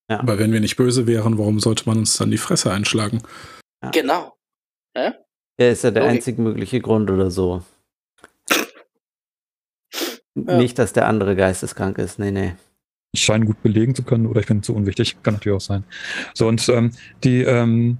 Ja. 0.09 0.21
Aber 0.21 0.39
wenn 0.39 0.53
wir 0.53 0.61
nicht 0.61 0.77
böse 0.77 1.09
wären, 1.09 1.37
warum 1.37 1.59
sollte 1.59 1.83
man 1.87 1.99
uns 1.99 2.17
dann 2.17 2.31
die 2.31 2.39
Fresse 2.39 2.71
einschlagen? 2.71 3.25
Ja. 3.83 3.91
Genau. 3.91 4.37
Ja? 4.97 5.15
Er 5.59 5.73
ist 5.73 5.85
ja 5.85 5.91
der 5.91 6.03
Logik. 6.03 6.17
einzig 6.17 6.39
mögliche 6.39 6.81
Grund 6.81 7.11
oder 7.11 7.31
so. 7.31 7.63
Ja. 10.35 10.59
Nicht, 10.59 10.79
dass 10.79 10.93
der 10.93 11.09
andere 11.09 11.35
geisteskrank 11.35 11.99
ist. 11.99 12.19
Nee, 12.19 12.31
nee. 12.31 12.55
Ich 13.13 13.23
scheine 13.23 13.47
gut 13.47 13.63
belegen 13.63 13.95
zu 13.95 14.03
können 14.03 14.27
oder 14.27 14.41
ich 14.41 14.47
bin 14.47 14.63
zu 14.63 14.75
unwichtig. 14.75 15.17
Kann 15.23 15.35
natürlich 15.35 15.57
auch 15.57 15.63
sein. 15.63 15.85
So, 16.35 16.47
und 16.47 16.69
ähm, 16.69 16.91
die 17.25 17.41
ähm, 17.43 17.97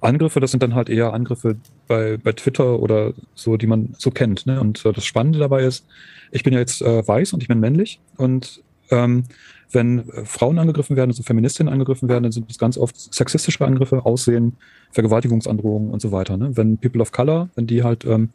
Angriffe, 0.00 0.40
das 0.40 0.50
sind 0.50 0.62
dann 0.62 0.74
halt 0.74 0.88
eher 0.88 1.12
Angriffe 1.12 1.56
bei, 1.86 2.16
bei 2.16 2.32
Twitter 2.32 2.80
oder 2.80 3.12
so, 3.34 3.58
die 3.58 3.66
man 3.66 3.94
so 3.98 4.10
kennt. 4.10 4.46
Ne? 4.46 4.58
Und 4.58 4.84
äh, 4.86 4.92
das 4.92 5.04
Spannende 5.04 5.38
dabei 5.38 5.64
ist, 5.64 5.86
ich 6.30 6.42
bin 6.42 6.54
ja 6.54 6.60
jetzt 6.60 6.80
äh, 6.80 7.06
weiß 7.06 7.34
und 7.34 7.42
ich 7.42 7.48
bin 7.48 7.60
männlich 7.60 8.00
und 8.16 8.62
ähm, 8.90 9.24
wenn 9.70 10.08
äh, 10.10 10.24
Frauen 10.24 10.58
angegriffen 10.58 10.96
werden, 10.96 11.10
also 11.10 11.22
Feministinnen 11.22 11.72
angegriffen 11.72 12.08
werden, 12.08 12.24
dann 12.24 12.32
sind 12.32 12.48
das 12.48 12.58
ganz 12.58 12.78
oft 12.78 12.96
sexistische 13.14 13.64
Angriffe, 13.64 14.04
Aussehen, 14.04 14.56
Vergewaltigungsandrohungen 14.92 15.90
und 15.90 16.00
so 16.00 16.12
weiter. 16.12 16.36
Ne? 16.36 16.56
Wenn 16.56 16.78
People 16.78 17.02
of 17.02 17.12
Color, 17.12 17.50
wenn 17.54 17.66
die 17.66 17.82
halt 17.82 18.04
ähm, 18.04 18.30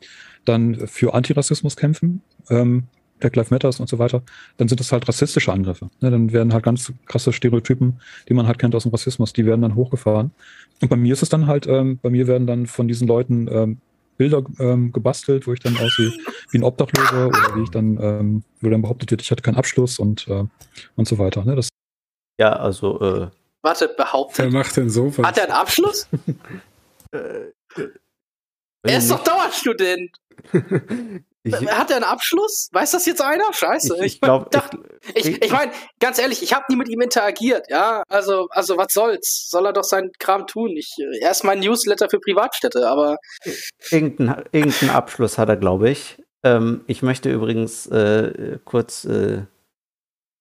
dann 0.45 0.87
für 0.87 1.13
Antirassismus 1.13 1.75
kämpfen, 1.75 2.21
ähm, 2.49 2.83
Black 3.19 3.35
Lives 3.35 3.51
Matters 3.51 3.79
und 3.79 3.87
so 3.87 3.99
weiter, 3.99 4.21
dann 4.57 4.67
sind 4.67 4.79
das 4.79 4.91
halt 4.91 5.07
rassistische 5.07 5.51
Angriffe. 5.51 5.89
Ne? 6.01 6.11
Dann 6.11 6.33
werden 6.33 6.53
halt 6.53 6.63
ganz 6.63 6.91
krasse 7.05 7.31
Stereotypen, 7.31 7.99
die 8.27 8.33
man 8.33 8.47
halt 8.47 8.59
kennt 8.59 8.75
aus 8.75 8.83
dem 8.83 8.91
Rassismus, 8.91 9.33
die 9.33 9.45
werden 9.45 9.61
dann 9.61 9.75
hochgefahren. 9.75 10.31
Und 10.81 10.89
bei 10.89 10.97
mir 10.97 11.13
ist 11.13 11.23
es 11.23 11.29
dann 11.29 11.47
halt, 11.47 11.65
ähm, 11.67 11.99
bei 12.01 12.09
mir 12.09 12.27
werden 12.27 12.47
dann 12.47 12.67
von 12.67 12.87
diesen 12.87 13.07
Leuten 13.07 13.47
ähm, 13.49 13.77
Bilder 14.17 14.43
ähm, 14.59 14.91
gebastelt, 14.91 15.47
wo 15.47 15.53
ich 15.53 15.59
dann 15.59 15.77
aussehe 15.77 16.11
wie 16.51 16.57
ein 16.57 16.63
Obdachloser 16.63 17.27
oder 17.27 17.55
wie 17.55 17.63
ich 17.63 17.69
dann, 17.69 17.97
ähm, 18.01 18.43
wo 18.61 18.69
dann 18.69 18.81
behauptet 18.81 19.11
wird, 19.11 19.21
ich 19.21 19.31
hatte 19.31 19.41
keinen 19.41 19.57
Abschluss 19.57 19.99
und, 19.99 20.27
äh, 20.27 20.45
und 20.95 21.07
so 21.07 21.17
weiter. 21.17 21.43
Ne? 21.43 21.55
Das 21.55 21.69
ja, 22.39 22.53
also. 22.53 22.99
Äh, 22.99 23.27
Warte, 23.61 23.87
behauptet. 23.87 24.39
Wer 24.39 24.51
macht 24.51 24.75
denn 24.75 24.89
sowas? 24.89 25.25
Hat 25.25 25.37
er 25.37 25.45
einen 25.45 25.53
Abschluss? 25.53 26.07
äh, 27.11 27.51
er 28.83 28.97
ist 28.97 29.09
doch 29.09 29.23
Dauerstudent. 29.23 30.11
Ich, 31.45 31.53
Hat 31.53 31.89
er 31.89 31.97
einen 31.97 32.05
Abschluss? 32.05 32.69
Weiß 32.71 32.91
das 32.91 33.05
jetzt 33.05 33.21
einer? 33.21 33.51
Scheiße. 33.51 33.97
Ich, 33.97 34.13
ich 34.13 34.21
glaube. 34.21 34.49
Ich, 35.13 35.27
ich, 35.27 35.43
ich 35.43 35.51
meine, 35.51 35.73
ganz 35.99 36.17
ehrlich, 36.17 36.41
ich 36.41 36.53
habe 36.53 36.65
nie 36.69 36.77
mit 36.77 36.87
ihm 36.87 37.01
interagiert. 37.01 37.69
Ja, 37.69 38.03
also, 38.07 38.47
also 38.51 38.77
was 38.77 38.93
soll's? 38.93 39.49
Soll 39.49 39.65
er 39.65 39.73
doch 39.73 39.83
seinen 39.83 40.11
Kram 40.19 40.47
tun? 40.47 40.71
Ich, 40.77 40.95
er 41.19 41.31
ist 41.31 41.43
mein 41.43 41.59
Newsletter 41.59 42.09
für 42.09 42.19
Privatstädte, 42.19 42.87
aber. 42.87 43.17
Irgendeinen 43.91 44.45
irgendein 44.53 44.89
Abschluss 44.91 45.37
hat 45.37 45.49
er, 45.49 45.57
glaube 45.57 45.89
ich. 45.89 46.17
Ähm, 46.43 46.85
ich 46.87 47.01
möchte 47.01 47.29
übrigens 47.29 47.87
äh, 47.87 48.59
kurz 48.63 49.03
äh, 49.03 49.41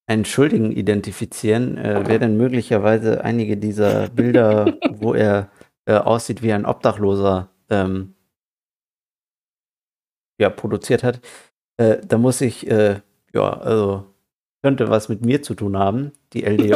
einen 0.07 0.25
Schuldigen 0.25 0.71
identifizieren. 0.71 1.79
Äh, 1.79 2.05
wer 2.07 2.21
denn 2.21 2.37
möglicherweise 2.37 3.25
einige 3.25 3.57
dieser 3.57 4.09
Bilder, 4.09 4.73
wo 4.91 5.15
er 5.15 5.51
äh, 5.87 5.95
aussieht 5.95 6.43
wie 6.43 6.53
ein 6.53 6.65
Obdachloser, 6.65 7.49
ähm, 7.71 8.15
ja, 10.43 10.51
produziert 10.51 11.03
hat, 11.03 11.21
äh, 11.79 11.99
da 12.07 12.19
muss 12.19 12.41
ich, 12.41 12.69
äh, 12.71 13.01
ja, 13.33 13.53
also 13.59 14.07
könnte 14.63 14.91
was 14.91 15.09
mit 15.09 15.25
mir 15.25 15.43
zu 15.43 15.55
tun 15.55 15.77
haben. 15.77 16.13
Die 16.33 16.45
LDJ, 16.45 16.75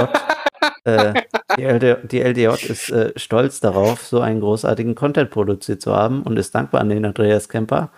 äh, 0.85 1.15
die, 1.57 1.65
LD, 1.65 2.11
die, 2.11 2.21
LDJ 2.21 2.47
ist 2.69 2.91
äh, 2.91 3.13
stolz 3.17 3.61
darauf, 3.61 4.03
so 4.07 4.21
einen 4.21 4.41
großartigen 4.41 4.95
Content 4.95 5.31
produziert 5.31 5.83
zu 5.83 5.95
haben 5.95 6.23
und 6.23 6.37
ist 6.37 6.55
dankbar 6.55 6.81
an 6.81 6.89
den 6.89 7.05
Andreas 7.05 7.49
Kemper, 7.49 7.91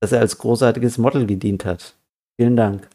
dass 0.00 0.12
er 0.12 0.20
als 0.20 0.38
großartiges 0.38 0.98
Model 0.98 1.26
gedient 1.26 1.64
hat. 1.64 1.96
Vielen 2.38 2.56
Dank. 2.56 2.88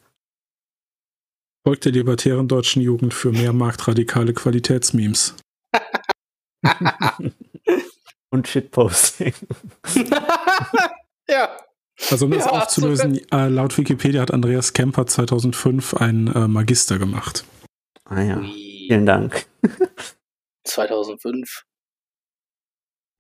Folgt 1.66 1.86
der 1.86 1.92
libertären 1.92 2.48
deutschen 2.48 2.82
Jugend 2.82 3.14
für 3.14 3.32
mehr 3.32 3.54
marktradikale 3.54 4.34
Qualitätsmemes. 4.34 5.36
und 8.32 8.48
Shitposting. 8.48 9.34
ja. 11.30 11.50
Also 12.10 12.26
um 12.26 12.32
das 12.32 12.46
ja, 12.46 12.52
aufzulösen, 12.52 13.16
so 13.16 13.38
äh, 13.38 13.48
laut 13.48 13.78
Wikipedia 13.78 14.22
hat 14.22 14.32
Andreas 14.32 14.74
Kemper 14.74 15.06
2005 15.06 15.94
einen 15.96 16.28
äh, 16.28 16.48
Magister 16.48 16.98
gemacht. 16.98 17.46
Ah 18.06 18.22
ja, 18.22 18.42
vielen 18.42 19.06
Dank. 19.06 19.46
2005. 20.66 21.64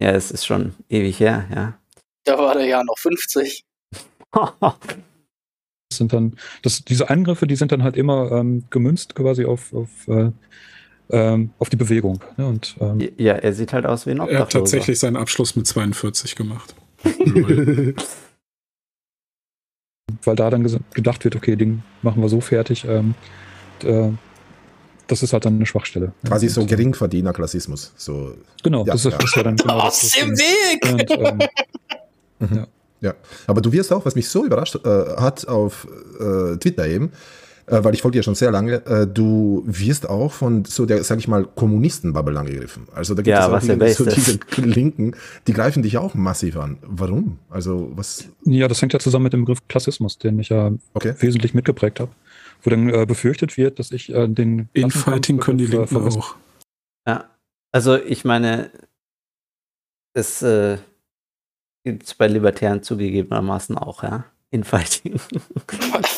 Ja, 0.01 0.11
es 0.11 0.31
ist 0.31 0.45
schon 0.45 0.73
ewig 0.89 1.19
her, 1.19 1.47
ja. 1.53 1.79
Da 2.23 2.37
war 2.37 2.55
der 2.55 2.65
ja 2.65 2.83
noch 2.83 2.97
50. 2.97 3.63
das 4.31 4.51
sind 5.93 6.13
dann, 6.13 6.37
das, 6.63 6.83
diese 6.83 7.09
Angriffe, 7.09 7.47
die 7.47 7.55
sind 7.55 7.71
dann 7.71 7.83
halt 7.83 7.97
immer 7.97 8.31
ähm, 8.31 8.65
gemünzt 8.69 9.15
quasi 9.15 9.45
auf, 9.45 9.73
auf, 9.73 10.07
äh, 10.07 10.31
ähm, 11.09 11.51
auf 11.59 11.69
die 11.69 11.75
Bewegung. 11.75 12.23
Ne? 12.37 12.47
Und, 12.47 12.75
ähm, 12.79 12.99
ja, 13.17 13.33
er 13.33 13.53
sieht 13.53 13.73
halt 13.73 13.85
aus 13.85 14.05
wie 14.05 14.11
ein 14.11 14.19
Obdachloser. 14.19 14.37
Er 14.37 14.41
hat 14.41 14.51
tatsächlich 14.51 14.99
seinen 14.99 15.17
Abschluss 15.17 15.55
mit 15.55 15.67
42 15.67 16.35
gemacht. 16.35 16.75
weil 20.23 20.35
da 20.35 20.49
dann 20.49 20.67
gedacht 20.93 21.23
wird, 21.23 21.35
okay, 21.35 21.55
Ding 21.55 21.83
machen 22.01 22.21
wir 22.21 22.29
so 22.29 22.41
fertig. 22.41 22.85
Ähm, 22.85 23.15
äh, 23.83 24.09
das 25.07 25.23
ist 25.23 25.33
halt 25.33 25.45
dann 25.45 25.55
eine 25.55 25.65
Schwachstelle. 25.65 26.13
Quasi 26.25 26.47
so 26.47 26.65
Geringverdienerklassismus. 26.65 27.93
So, 27.97 28.35
genau, 28.63 28.85
ja, 28.85 28.93
das, 28.93 29.05
ist, 29.05 29.11
ja. 29.11 29.17
das 29.17 29.31
dann 29.43 29.55
genau. 29.57 29.79
Aus 29.79 30.11
dem 30.11 30.31
Weg! 30.31 30.91
Und, 30.91 31.11
ähm, 31.11 31.39
mhm. 32.39 32.55
ja. 32.55 32.67
ja. 33.01 33.13
aber 33.47 33.61
du 33.61 33.71
wirst 33.73 33.91
auch, 33.91 34.05
was 34.05 34.15
mich 34.15 34.29
so 34.29 34.45
überrascht 34.45 34.75
äh, 34.85 34.89
hat 35.17 35.47
auf 35.47 35.87
äh, 36.19 36.57
Twitter 36.57 36.87
eben, 36.87 37.11
äh, 37.67 37.83
weil 37.83 37.93
ich 37.93 38.01
folge 38.01 38.19
dir 38.19 38.23
schon 38.23 38.35
sehr 38.35 38.51
lange, 38.51 38.85
äh, 38.85 39.07
du 39.07 39.63
wirst 39.65 40.09
auch 40.09 40.31
von 40.31 40.65
so 40.65 40.85
der, 40.85 41.03
sag 41.03 41.19
ich 41.19 41.27
mal, 41.27 41.45
Kommunisten-Bubble 41.45 42.39
angegriffen. 42.39 42.87
Also 42.93 43.13
da 43.13 43.21
gibt 43.21 43.29
ja, 43.29 43.57
es 43.57 43.69
auch 43.69 44.05
so 44.05 44.05
diese 44.05 44.39
Linken, 44.57 45.15
die 45.47 45.53
greifen 45.53 45.83
dich 45.83 45.97
auch 45.97 46.13
massiv 46.13 46.57
an. 46.57 46.77
Warum? 46.81 47.39
Also 47.49 47.91
was? 47.95 48.29
Ja, 48.43 48.67
das 48.67 48.81
hängt 48.81 48.93
ja 48.93 48.99
zusammen 48.99 49.23
mit 49.23 49.33
dem 49.33 49.41
Begriff 49.41 49.67
Klassismus, 49.67 50.17
den 50.17 50.39
ich 50.39 50.49
ja 50.49 50.71
okay. 50.93 51.13
wesentlich 51.19 51.53
mitgeprägt 51.53 51.99
habe. 51.99 52.11
Wo 52.63 52.69
dann 52.69 52.89
äh, 52.89 53.05
befürchtet 53.05 53.57
wird, 53.57 53.79
dass 53.79 53.91
ich 53.91 54.13
äh, 54.13 54.27
den 54.27 54.69
Infighting 54.73 55.39
können 55.39 55.57
die 55.57 55.65
Linken 55.65 55.97
auch. 55.97 56.35
Ja, 57.07 57.25
also 57.71 57.97
ich 57.97 58.23
meine, 58.23 58.69
es 60.13 60.41
äh, 60.43 60.77
gibt 61.83 62.03
es 62.03 62.13
bei 62.13 62.27
Libertären 62.27 62.83
zugegebenermaßen 62.83 63.77
auch, 63.77 64.03
ja. 64.03 64.25
Infighting. 64.53 65.17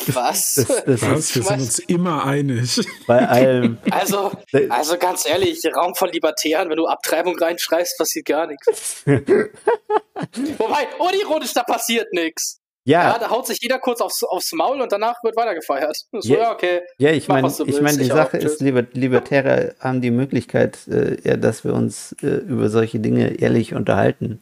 Was? 0.08 0.54
Das, 0.54 0.66
das 0.66 1.02
Was? 1.02 1.34
Wir 1.36 1.42
sind 1.42 1.60
uns 1.60 1.78
immer 1.78 2.26
einig. 2.26 2.80
Bei 3.06 3.28
allem. 3.28 3.78
Also, 3.90 4.32
also 4.70 4.98
ganz 4.98 5.24
ehrlich, 5.28 5.62
Raum 5.74 5.94
von 5.94 6.10
Libertären, 6.10 6.68
wenn 6.68 6.76
du 6.76 6.86
Abtreibung 6.86 7.38
reinschreibst, 7.38 7.96
passiert 7.96 8.26
gar 8.26 8.48
nichts. 8.48 9.04
Wobei, 9.06 10.88
unironisch, 10.98 11.52
da 11.52 11.62
passiert 11.62 12.12
nichts. 12.12 12.60
Ja. 12.86 13.12
ja. 13.12 13.18
Da 13.18 13.30
haut 13.30 13.46
sich 13.46 13.58
jeder 13.62 13.78
kurz 13.78 14.00
aufs, 14.00 14.24
aufs 14.24 14.52
Maul 14.52 14.80
und 14.80 14.90
danach 14.90 15.22
wird 15.22 15.36
weitergefeiert. 15.36 15.96
So, 16.12 16.34
ja, 16.34 16.40
ja, 16.40 16.52
okay. 16.52 16.82
Ja, 16.98 17.12
ich 17.12 17.28
meine, 17.28 17.48
ich 17.48 17.80
meine, 17.80 17.98
die 17.98 18.04
Sache 18.04 18.38
auch. 18.38 18.42
ist, 18.42 18.60
Libertäre 18.60 19.76
haben 19.78 20.00
die 20.00 20.10
Möglichkeit, 20.10 20.86
äh, 20.88 21.16
ja, 21.22 21.36
dass 21.36 21.64
wir 21.64 21.72
uns 21.72 22.16
äh, 22.20 22.26
über 22.26 22.68
solche 22.68 22.98
Dinge 22.98 23.40
ehrlich 23.40 23.74
unterhalten. 23.74 24.40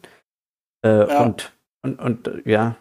Äh, 0.83 0.89
ja. 0.89 1.23
und, 1.23 1.53
und, 1.83 1.99
und, 2.01 2.41
ja, 2.45 2.75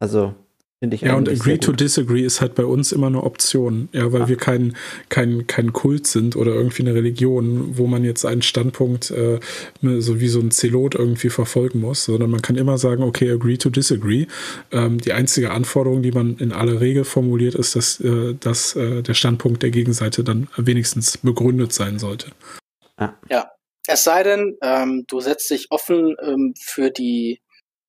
also 0.00 0.34
finde 0.80 0.96
ich 0.96 1.02
Ja, 1.02 1.14
und 1.14 1.28
agree 1.28 1.58
to 1.58 1.72
disagree 1.72 2.22
ist 2.22 2.40
halt 2.40 2.54
bei 2.54 2.64
uns 2.64 2.90
immer 2.90 3.08
eine 3.08 3.22
Option, 3.22 3.90
ja, 3.92 4.10
weil 4.12 4.22
ah. 4.22 4.28
wir 4.28 4.36
kein, 4.36 4.76
kein, 5.10 5.46
kein 5.46 5.72
Kult 5.72 6.06
sind 6.06 6.36
oder 6.36 6.54
irgendwie 6.54 6.82
eine 6.82 6.94
Religion, 6.94 7.76
wo 7.76 7.86
man 7.86 8.02
jetzt 8.02 8.24
einen 8.24 8.42
Standpunkt 8.42 9.10
äh, 9.10 9.38
so 9.82 10.20
wie 10.20 10.28
so 10.28 10.40
ein 10.40 10.50
Zelot 10.50 10.94
irgendwie 10.94 11.28
verfolgen 11.28 11.80
muss, 11.80 12.04
sondern 12.06 12.30
man 12.30 12.40
kann 12.42 12.56
immer 12.56 12.78
sagen, 12.78 13.02
okay, 13.02 13.30
agree 13.30 13.58
to 13.58 13.68
disagree. 13.68 14.26
Ähm, 14.72 14.98
die 14.98 15.12
einzige 15.12 15.50
Anforderung, 15.50 16.02
die 16.02 16.12
man 16.12 16.38
in 16.38 16.52
aller 16.52 16.80
Regel 16.80 17.04
formuliert, 17.04 17.54
ist, 17.54 17.76
dass, 17.76 18.00
äh, 18.00 18.34
dass 18.40 18.74
äh, 18.74 19.02
der 19.02 19.14
Standpunkt 19.14 19.62
der 19.62 19.70
Gegenseite 19.70 20.24
dann 20.24 20.48
wenigstens 20.56 21.18
begründet 21.18 21.74
sein 21.74 21.98
sollte. 21.98 22.28
Ja. 22.98 23.18
ja. 23.28 23.50
Es 23.86 24.04
sei 24.04 24.22
denn, 24.22 24.56
ähm, 24.62 25.04
du 25.08 25.20
setzt 25.20 25.50
dich 25.50 25.66
offen 25.70 26.14
ähm, 26.22 26.54
für 26.58 26.90
die 26.90 27.40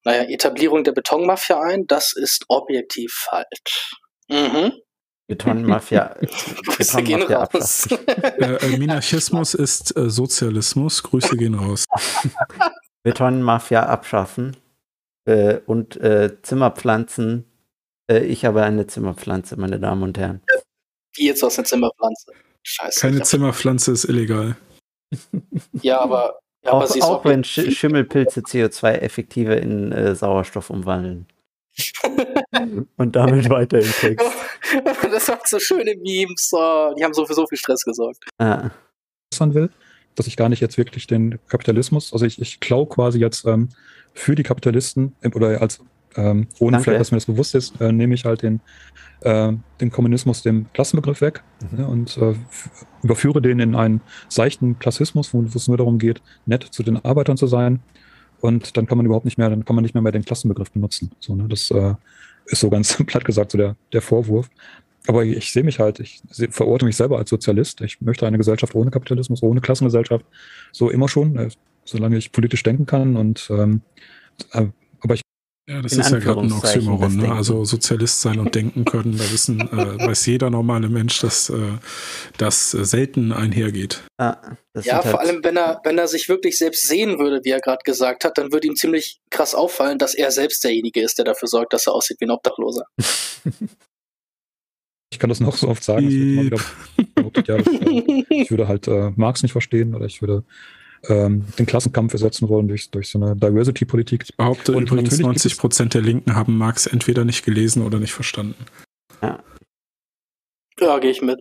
naja, 0.03 0.23
Etablierung 0.23 0.83
der 0.83 0.93
Betonmafia 0.93 1.59
ein. 1.61 1.87
Das 1.87 2.13
ist 2.13 2.45
objektiv 2.47 3.13
falsch. 3.13 3.95
Mhm. 4.29 4.73
Betonmafia. 5.27 6.15
Grüße 6.65 7.03
gehen 7.03 7.21
raus. 7.21 7.87
äh, 7.87 8.55
äh, 8.55 8.77
Minarchismus 8.77 9.53
ist 9.53 9.95
äh, 9.95 10.09
Sozialismus. 10.09 11.03
Grüße 11.03 11.37
gehen 11.37 11.55
raus. 11.55 11.85
Betonmafia 13.03 13.85
abschaffen 13.85 14.57
äh, 15.25 15.59
und 15.65 15.95
äh, 15.97 16.41
Zimmerpflanzen. 16.41 17.45
Äh, 18.09 18.25
ich 18.25 18.45
habe 18.45 18.63
eine 18.63 18.87
Zimmerpflanze, 18.87 19.57
meine 19.57 19.79
Damen 19.79 20.03
und 20.03 20.17
Herren. 20.17 20.41
Wie 21.15 21.27
jetzt 21.27 21.43
aus 21.43 21.57
einer 21.57 21.65
Zimmerpflanze? 21.65 22.31
Scheiße. 22.63 22.99
Keine 22.99 23.21
Zimmerpflanze 23.23 23.91
ist 23.91 24.05
illegal. 24.05 24.55
Ja, 25.81 25.99
aber 25.99 26.39
ja, 26.63 26.71
auch, 26.71 27.01
auch 27.01 27.25
wenn 27.25 27.43
Sch 27.43 27.71
Schimmelpilze 27.71 28.41
CO2 28.41 28.93
effektiver 28.99 29.57
in 29.57 29.91
äh, 29.91 30.15
Sauerstoff 30.15 30.69
umwandeln. 30.69 31.27
Und 32.97 33.15
damit 33.15 33.49
weiter 33.49 33.79
im 33.79 33.91
Text. 33.91 34.27
Das 35.11 35.27
macht 35.27 35.49
so 35.49 35.59
schöne 35.59 35.95
Memes. 35.95 36.49
Oh, 36.53 36.93
die 36.97 37.03
haben 37.03 37.13
so 37.13 37.25
für 37.25 37.33
so 37.33 37.45
viel 37.45 37.57
Stress 37.57 37.83
gesorgt. 37.83 38.23
Ah. 38.37 38.69
Will, 39.37 39.69
dass 40.15 40.27
ich 40.27 40.37
gar 40.37 40.47
nicht 40.47 40.61
jetzt 40.61 40.77
wirklich 40.77 41.07
den 41.07 41.39
Kapitalismus, 41.49 42.13
also 42.13 42.25
ich, 42.25 42.39
ich 42.39 42.59
klaue 42.59 42.87
quasi 42.87 43.19
jetzt 43.19 43.45
ähm, 43.45 43.69
für 44.13 44.35
die 44.35 44.43
Kapitalisten 44.43 45.15
oder 45.33 45.61
als 45.61 45.81
ähm, 46.15 46.47
ohne 46.59 46.71
Danke. 46.71 46.83
vielleicht, 46.83 47.01
dass 47.01 47.11
mir 47.11 47.17
das 47.17 47.25
bewusst 47.25 47.55
ist, 47.55 47.79
äh, 47.79 47.91
nehme 47.91 48.13
ich 48.15 48.25
halt 48.25 48.41
den, 48.41 48.59
äh, 49.21 49.53
den 49.79 49.91
Kommunismus 49.91 50.43
dem 50.43 50.71
Klassenbegriff 50.73 51.21
weg 51.21 51.43
mhm. 51.71 51.79
ja, 51.79 51.85
und 51.85 52.17
äh, 52.17 52.35
überführe 53.03 53.41
den 53.41 53.59
in 53.59 53.75
einen 53.75 54.01
seichten 54.29 54.77
Klassismus, 54.79 55.33
wo 55.33 55.41
es 55.43 55.67
nur 55.67 55.77
darum 55.77 55.99
geht, 55.99 56.21
nett 56.45 56.63
zu 56.63 56.83
den 56.83 57.03
Arbeitern 57.03 57.37
zu 57.37 57.47
sein. 57.47 57.79
Und 58.41 58.75
dann 58.75 58.87
kann 58.87 58.97
man 58.97 59.05
überhaupt 59.05 59.25
nicht 59.25 59.37
mehr, 59.37 59.49
dann 59.49 59.65
kann 59.65 59.75
man 59.75 59.83
nicht 59.83 59.93
mehr, 59.93 60.01
mehr 60.01 60.11
den 60.11 60.25
Klassenbegriff 60.25 60.71
benutzen. 60.71 61.11
So, 61.19 61.35
ne? 61.35 61.47
Das 61.47 61.69
äh, 61.71 61.93
ist 62.47 62.59
so 62.59 62.69
ganz 62.69 62.97
platt 63.05 63.23
gesagt 63.23 63.51
so 63.51 63.57
der, 63.57 63.75
der 63.93 64.01
Vorwurf. 64.01 64.49
aber 65.07 65.23
ich 65.23 65.51
sehe 65.53 65.63
mich 65.63 65.79
halt, 65.79 65.99
ich 65.99 66.21
verorte 66.49 66.85
mich 66.85 66.97
selber 66.97 67.19
als 67.19 67.29
Sozialist. 67.29 67.81
Ich 67.81 68.01
möchte 68.01 68.25
eine 68.25 68.37
Gesellschaft 68.37 68.75
ohne 68.75 68.91
Kapitalismus, 68.91 69.43
ohne 69.43 69.61
Klassengesellschaft. 69.61 70.25
So 70.71 70.89
immer 70.89 71.07
schon, 71.07 71.37
äh, 71.37 71.49
solange 71.85 72.17
ich 72.17 72.31
politisch 72.31 72.63
denken 72.63 72.85
kann. 72.85 73.15
Und 73.15 73.47
ähm, 73.51 73.81
äh, 74.53 74.65
aber 75.01 75.13
ich 75.15 75.21
ja, 75.71 75.81
das 75.81 75.93
ist 75.93 76.11
ja 76.11 76.19
gerade 76.19 76.41
ein 76.41 76.51
Oxymoron. 76.51 77.15
Ne? 77.15 77.31
Also 77.31 77.63
Sozialist 77.63 78.19
sein 78.19 78.39
und 78.39 78.53
denken 78.53 78.83
können, 78.83 79.17
da 79.17 79.31
wissen, 79.31 79.61
äh, 79.61 80.05
weiß 80.05 80.25
jeder 80.25 80.49
normale 80.49 80.89
Mensch, 80.89 81.21
dass 81.21 81.49
äh, 81.49 81.77
das 82.37 82.71
selten 82.71 83.31
einhergeht. 83.31 84.03
Ah, 84.17 84.35
ja, 84.81 85.01
vor 85.01 85.19
halt 85.19 85.29
allem, 85.29 85.43
wenn 85.45 85.55
er, 85.55 85.79
wenn 85.85 85.97
er 85.97 86.09
sich 86.09 86.27
wirklich 86.27 86.57
selbst 86.57 86.85
sehen 86.87 87.19
würde, 87.19 87.39
wie 87.43 87.51
er 87.51 87.61
gerade 87.61 87.83
gesagt 87.85 88.25
hat, 88.25 88.37
dann 88.37 88.51
würde 88.51 88.67
ihm 88.67 88.75
ziemlich 88.75 89.21
krass 89.29 89.55
auffallen, 89.55 89.97
dass 89.97 90.13
er 90.13 90.31
selbst 90.31 90.61
derjenige 90.65 91.01
ist, 91.01 91.17
der 91.17 91.25
dafür 91.25 91.47
sorgt, 91.47 91.71
dass 91.71 91.87
er 91.87 91.93
aussieht 91.93 92.17
wie 92.19 92.25
ein 92.25 92.31
Obdachloser. 92.31 92.83
ich 95.09 95.19
kann 95.19 95.29
das 95.29 95.39
noch 95.39 95.55
so 95.55 95.69
oft 95.69 95.85
sagen. 95.85 96.09
Wieder, 96.09 96.59
ja, 97.47 97.57
ich 98.29 98.51
würde 98.51 98.67
halt 98.67 98.89
äh, 98.89 99.11
Marx 99.15 99.41
nicht 99.41 99.53
verstehen 99.53 99.95
oder 99.95 100.05
ich 100.05 100.21
würde 100.21 100.43
ähm, 101.07 101.45
den 101.57 101.65
Klassenkampf 101.65 102.13
ersetzen 102.13 102.49
wollen 102.49 102.67
durch, 102.67 102.89
durch 102.91 103.09
so 103.09 103.21
eine 103.21 103.35
Diversity-Politik. 103.35 104.23
Ich 104.23 104.37
behaupte 104.37 104.73
und 104.73 104.91
übrigens, 104.91 105.19
90 105.19 105.57
Prozent 105.57 105.93
der 105.93 106.01
Linken 106.01 106.35
haben 106.35 106.57
Marx 106.57 106.87
entweder 106.87 107.25
nicht 107.25 107.43
gelesen 107.45 107.83
oder 107.83 107.99
nicht 107.99 108.13
verstanden. 108.13 108.65
Ja, 109.21 109.43
ja 110.79 110.99
gehe 110.99 111.11
ich 111.11 111.21
mit. 111.21 111.39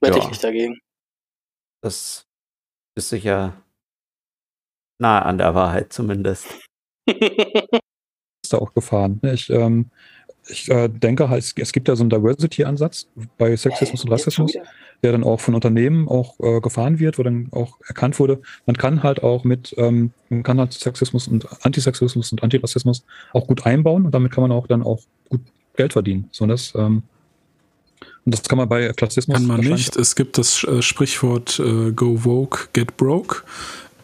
Wette 0.00 0.18
ja. 0.18 0.24
ich 0.24 0.30
nicht 0.30 0.44
dagegen. 0.44 0.78
Das 1.80 2.26
ist 2.94 3.08
sicher 3.08 3.62
nahe 4.98 5.24
an 5.24 5.38
der 5.38 5.54
Wahrheit 5.54 5.92
zumindest. 5.92 6.46
ist 7.06 8.52
da 8.52 8.58
auch 8.58 8.72
gefahren. 8.72 9.20
Ich 9.22 9.50
ähm, 9.50 9.90
ich 10.48 10.68
äh, 10.70 10.88
denke 10.88 11.28
halt, 11.28 11.52
es 11.56 11.72
gibt 11.72 11.88
ja 11.88 11.96
so 11.96 12.02
einen 12.02 12.10
Diversity-Ansatz 12.10 13.08
bei 13.38 13.56
Sexismus 13.56 14.04
und 14.04 14.10
Rassismus, 14.10 14.52
der 15.02 15.12
dann 15.12 15.24
auch 15.24 15.40
von 15.40 15.54
Unternehmen 15.54 16.08
auch 16.08 16.38
äh, 16.40 16.60
gefahren 16.60 16.98
wird, 16.98 17.18
wo 17.18 17.22
dann 17.22 17.48
auch 17.50 17.78
erkannt 17.86 18.18
wurde, 18.18 18.40
man 18.66 18.76
kann 18.76 19.02
halt 19.02 19.22
auch 19.22 19.44
mit, 19.44 19.74
ähm, 19.76 20.12
man 20.28 20.42
kann 20.42 20.60
halt 20.60 20.72
Sexismus 20.72 21.28
und 21.28 21.46
Antisexismus 21.64 22.30
und 22.32 22.42
Antirassismus 22.42 23.04
auch 23.32 23.46
gut 23.46 23.66
einbauen 23.66 24.06
und 24.06 24.12
damit 24.12 24.32
kann 24.32 24.42
man 24.42 24.52
auch 24.52 24.66
dann 24.66 24.82
auch 24.82 25.00
gut 25.28 25.40
Geld 25.76 25.92
verdienen. 25.92 26.28
So 26.30 26.46
das, 26.46 26.74
ähm, 26.76 27.02
und 28.24 28.34
das 28.34 28.44
kann 28.44 28.58
man 28.58 28.68
bei 28.68 28.92
Klassismus. 28.92 29.36
Kann 29.36 29.46
man 29.46 29.60
nicht. 29.60 29.96
Es 29.96 30.14
gibt 30.14 30.38
das 30.38 30.62
äh, 30.64 30.80
Sprichwort 30.80 31.58
äh, 31.58 31.90
Go 31.90 32.24
Woke, 32.24 32.68
Get 32.72 32.96
Broke. 32.96 33.42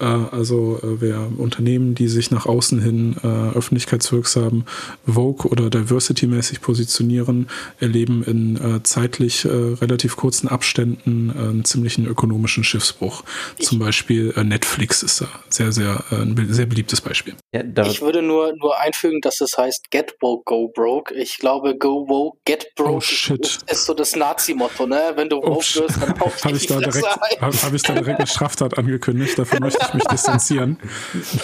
Äh, 0.01 0.05
also 0.05 0.78
äh, 0.83 1.01
wer 1.01 1.28
Unternehmen, 1.36 1.94
die 1.94 2.09
sich 2.09 2.31
nach 2.31 2.47
außen 2.47 2.81
hin 2.81 3.17
äh, 3.23 3.57
öffentlichkeitswirksam 3.57 4.65
Vogue 5.07 5.51
oder 5.51 5.70
Diversity-mäßig 5.70 6.60
positionieren, 6.60 7.49
erleben 7.81 8.23
in 8.25 8.57
äh, 8.57 8.83
zeitlich 8.83 9.44
äh, 9.44 9.49
relativ 9.49 10.17
kurzen 10.17 10.49
Abständen 10.49 11.31
äh, 11.31 11.39
einen 11.39 11.65
ziemlichen 11.65 12.07
ökonomischen 12.07 12.65
Schiffsbruch. 12.65 13.25
Ich 13.59 13.67
Zum 13.67 13.78
Beispiel 13.78 14.33
Netflix 14.43 15.02
ist 15.02 15.20
da 15.20 15.28
sehr, 15.49 15.73
sehr 15.73 16.05
ein 16.10 16.36
sehr 16.51 16.67
beliebtes 16.67 17.01
Beispiel. 17.01 17.35
Ja, 17.52 17.62
ich 17.85 18.01
würde 18.01 18.23
nur, 18.23 18.55
nur 18.57 18.78
einfügen, 18.78 19.20
dass 19.20 19.41
es 19.41 19.57
heißt 19.59 19.91
Get 19.91 20.15
Woke, 20.20 20.44
Go 20.44 20.68
Broke. 20.68 21.15
Ich 21.15 21.39
glaube, 21.39 21.77
Go 21.77 22.09
Woke, 22.09 22.39
Get 22.44 22.75
Broke 22.75 22.91
oh, 22.91 22.99
ist, 22.99 23.62
ist, 23.67 23.85
so 23.85 23.94
das 23.94 24.15
Nazi-Motto, 24.17 24.86
ne? 24.86 25.12
Wenn 25.15 25.28
du 25.28 25.39
oh, 25.39 25.57
woke 25.57 25.75
wirst, 25.75 26.01
dann 26.01 26.18
haust 26.20 26.44
Habe 26.44 26.57
ich, 26.57 26.67
da 26.67 26.78
direkt, 26.78 27.41
hab, 27.41 27.62
hab 27.62 27.75
ich 27.75 27.83
da 27.83 27.94
direkt 27.94 28.18
eine 28.18 28.27
Straftat 28.27 28.78
angekündigt. 28.78 29.39
Dafür 29.39 29.60
möchte 29.62 29.85
ich 29.86 29.88
mich 29.94 30.05
distanzieren. 30.05 30.78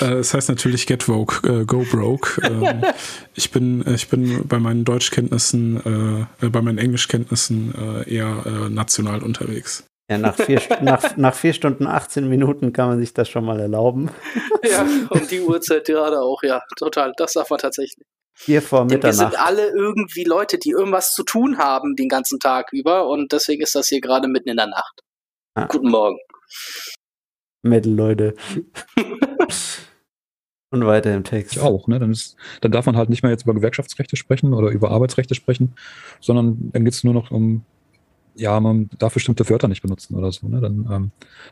Äh, 0.00 0.14
es 0.14 0.34
heißt 0.34 0.48
natürlich 0.48 0.86
Get 0.86 1.08
Woke, 1.08 1.46
äh, 1.48 1.64
Go 1.64 1.84
Broke. 1.90 2.40
Ähm, 2.42 2.82
ich, 3.34 3.50
bin, 3.50 3.84
ich 3.94 4.08
bin 4.08 4.46
bei 4.46 4.58
meinen 4.58 4.84
Deutschkenntnissen, 4.84 6.26
äh, 6.40 6.48
bei 6.48 6.62
meinen 6.62 6.78
Englischkenntnissen 6.78 7.74
äh, 8.06 8.14
eher 8.14 8.44
äh, 8.46 8.68
national 8.70 9.22
unterwegs. 9.22 9.84
Ja, 10.10 10.18
nach 10.18 10.36
vier, 10.36 10.60
nach, 10.82 11.16
nach 11.16 11.34
vier 11.34 11.54
Stunden 11.54 11.86
18 11.86 12.28
Minuten 12.28 12.72
kann 12.72 12.88
man 12.88 12.98
sich 12.98 13.14
das 13.14 13.28
schon 13.28 13.44
mal 13.44 13.60
erlauben. 13.60 14.10
Ja, 14.66 14.86
um 15.10 15.28
die 15.28 15.42
Uhrzeit 15.42 15.84
gerade 15.84 16.22
auch, 16.22 16.42
ja, 16.42 16.62
total. 16.78 17.12
Das 17.18 17.34
darf 17.34 17.50
man 17.50 17.58
tatsächlich. 17.58 18.06
Hier 18.34 18.62
vor 18.62 18.86
Mitternacht. 18.86 19.04
wir 19.04 19.12
sind 19.12 19.38
alle 19.38 19.68
irgendwie 19.68 20.24
Leute, 20.24 20.56
die 20.56 20.70
irgendwas 20.70 21.12
zu 21.12 21.22
tun 21.22 21.58
haben 21.58 21.96
den 21.96 22.08
ganzen 22.08 22.40
Tag 22.40 22.72
über 22.72 23.06
und 23.06 23.30
deswegen 23.32 23.62
ist 23.62 23.74
das 23.74 23.88
hier 23.88 24.00
gerade 24.00 24.26
mitten 24.26 24.48
in 24.48 24.56
der 24.56 24.68
Nacht. 24.68 25.02
Ah. 25.54 25.66
Guten 25.66 25.90
Morgen. 25.90 26.18
Metal-Leute. 27.64 28.34
Und 30.70 30.86
weiter 30.86 31.14
im 31.14 31.22
Text. 31.22 31.54
Ich 31.54 31.62
auch, 31.62 31.86
ne? 31.86 32.00
Dann, 32.00 32.10
ist, 32.10 32.34
dann 32.60 32.72
darf 32.72 32.86
man 32.86 32.96
halt 32.96 33.08
nicht 33.08 33.22
mehr 33.22 33.30
jetzt 33.30 33.44
über 33.44 33.54
Gewerkschaftsrechte 33.54 34.16
sprechen 34.16 34.52
oder 34.52 34.70
über 34.70 34.90
Arbeitsrechte 34.90 35.36
sprechen, 35.36 35.74
sondern 36.20 36.70
dann 36.72 36.84
geht 36.84 36.94
es 36.94 37.04
nur 37.04 37.14
noch 37.14 37.30
um, 37.30 37.64
ja, 38.34 38.58
man 38.58 38.90
darf 38.98 39.14
bestimmte 39.14 39.48
Wörter 39.48 39.68
nicht 39.68 39.82
benutzen 39.82 40.16
oder 40.16 40.32
so. 40.32 40.48
Ne? 40.48 40.60
Dann, 40.60 40.88
ähm, 40.90 41.10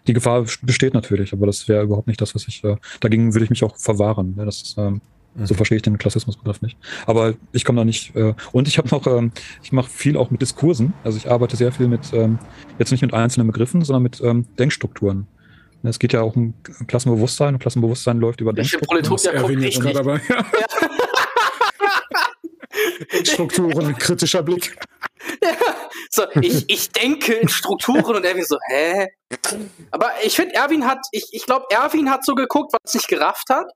die 0.08 0.12
Gefahr 0.12 0.44
besteht 0.62 0.92
natürlich, 0.94 1.32
aber 1.32 1.46
das 1.46 1.68
wäre 1.68 1.84
überhaupt 1.84 2.08
nicht 2.08 2.20
das, 2.20 2.34
was 2.34 2.48
ich, 2.48 2.64
äh, 2.64 2.76
dagegen 2.98 3.32
würde 3.32 3.44
ich 3.44 3.50
mich 3.50 3.62
auch 3.62 3.76
verwahren. 3.76 4.34
Ne? 4.36 4.44
Das 4.44 4.60
ist, 4.60 4.78
ähm, 4.78 5.00
mhm. 5.36 5.46
So 5.46 5.54
verstehe 5.54 5.76
ich 5.76 5.82
den 5.82 5.98
Klassismusbegriff 5.98 6.60
nicht. 6.60 6.76
Aber 7.06 7.34
ich 7.52 7.64
komme 7.64 7.78
da 7.78 7.84
nicht. 7.84 8.16
Äh, 8.16 8.34
und 8.50 8.66
ich 8.66 8.78
habe 8.78 8.88
noch, 8.88 9.06
ähm, 9.06 9.30
ich 9.62 9.70
mache 9.70 9.88
viel 9.88 10.16
auch 10.16 10.32
mit 10.32 10.42
Diskursen. 10.42 10.94
Also 11.04 11.16
ich 11.16 11.30
arbeite 11.30 11.56
sehr 11.56 11.70
viel 11.70 11.86
mit, 11.86 12.12
ähm, 12.12 12.40
jetzt 12.80 12.90
nicht 12.90 13.02
mit 13.02 13.14
einzelnen 13.14 13.46
Begriffen, 13.46 13.82
sondern 13.84 14.02
mit 14.02 14.20
ähm, 14.20 14.46
Denkstrukturen. 14.58 15.28
Es 15.84 15.98
geht 15.98 16.12
ja 16.12 16.22
auch 16.22 16.36
um 16.36 16.54
Klassenbewusstsein 16.86 17.54
und 17.54 17.60
Klassenbewusstsein 17.60 18.18
läuft 18.18 18.40
über 18.40 18.52
Denkstrukturen. 18.52 19.34
Erwin 19.34 19.62
ist 19.62 19.80
gerade 19.80 19.94
dabei. 19.94 20.20
Ja. 23.12 23.24
Strukturen, 23.24 23.94
kritischer 23.98 24.42
Blick. 24.42 24.76
Ja, 25.42 25.50
so, 26.10 26.24
ich, 26.40 26.64
ich 26.68 26.90
denke 26.90 27.34
in 27.34 27.48
Strukturen 27.48 28.16
und 28.16 28.24
Erwin 28.24 28.44
so, 28.44 28.58
hä? 28.68 29.08
Aber 29.90 30.10
ich 30.22 30.36
finde, 30.36 30.54
Erwin 30.54 30.86
hat, 30.86 30.98
ich, 31.12 31.28
ich 31.32 31.46
glaube, 31.46 31.66
Erwin 31.70 32.10
hat 32.10 32.24
so 32.24 32.34
geguckt, 32.34 32.72
was 32.72 32.94
nicht 32.94 33.08
gerafft 33.08 33.48
hat. 33.50 33.66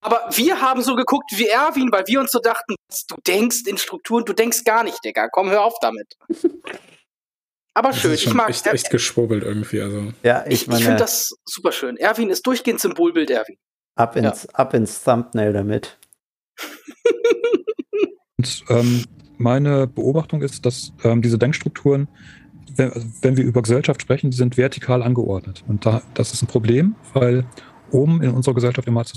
Aber 0.00 0.28
wir 0.32 0.60
haben 0.60 0.82
so 0.82 0.94
geguckt 0.94 1.30
wie 1.34 1.48
Erwin, 1.48 1.90
weil 1.90 2.04
wir 2.06 2.20
uns 2.20 2.30
so 2.30 2.38
dachten, 2.38 2.76
du 3.08 3.16
denkst 3.26 3.62
in 3.66 3.78
Strukturen, 3.78 4.24
du 4.24 4.32
denkst 4.32 4.64
gar 4.64 4.84
nicht, 4.84 5.04
Digga. 5.04 5.28
Komm, 5.28 5.50
hör 5.50 5.64
auf 5.64 5.74
damit. 5.80 6.14
Aber 7.76 7.90
das 7.90 8.00
schön, 8.00 8.14
ich 8.14 8.32
mag. 8.32 8.48
Echt, 8.48 8.66
echt 8.66 8.88
geschwurbelt 8.88 9.44
irgendwie. 9.44 9.82
Also. 9.82 10.14
Ja, 10.22 10.46
ich, 10.46 10.66
ich, 10.66 10.68
ich 10.68 10.82
finde 10.82 10.96
das 10.96 11.34
super 11.44 11.72
schön. 11.72 11.98
Erwin 11.98 12.30
ist 12.30 12.46
durchgehend 12.46 12.80
Symbolbild 12.80 13.30
Erwin. 13.30 13.58
Ab 13.94 14.16
ins, 14.16 14.44
ja. 14.44 14.50
ab 14.54 14.72
ins 14.72 15.04
Thumbnail 15.04 15.52
damit. 15.52 15.98
Und, 18.38 18.64
ähm, 18.70 19.04
meine 19.36 19.86
Beobachtung 19.86 20.40
ist, 20.40 20.64
dass 20.64 20.94
ähm, 21.04 21.20
diese 21.20 21.36
Denkstrukturen, 21.36 22.08
wenn, 22.76 23.12
wenn, 23.20 23.36
wir 23.36 23.44
über 23.44 23.60
Gesellschaft 23.60 24.00
sprechen, 24.00 24.30
die 24.30 24.38
sind 24.38 24.56
vertikal 24.56 25.02
angeordnet. 25.02 25.62
Und 25.68 25.84
da, 25.84 26.00
das 26.14 26.32
ist 26.32 26.42
ein 26.42 26.46
Problem, 26.46 26.94
weil 27.12 27.44
oben 27.90 28.22
in 28.22 28.30
unserer 28.30 28.54
Gesellschaft 28.54 28.88
immer 28.88 29.00
als, 29.00 29.12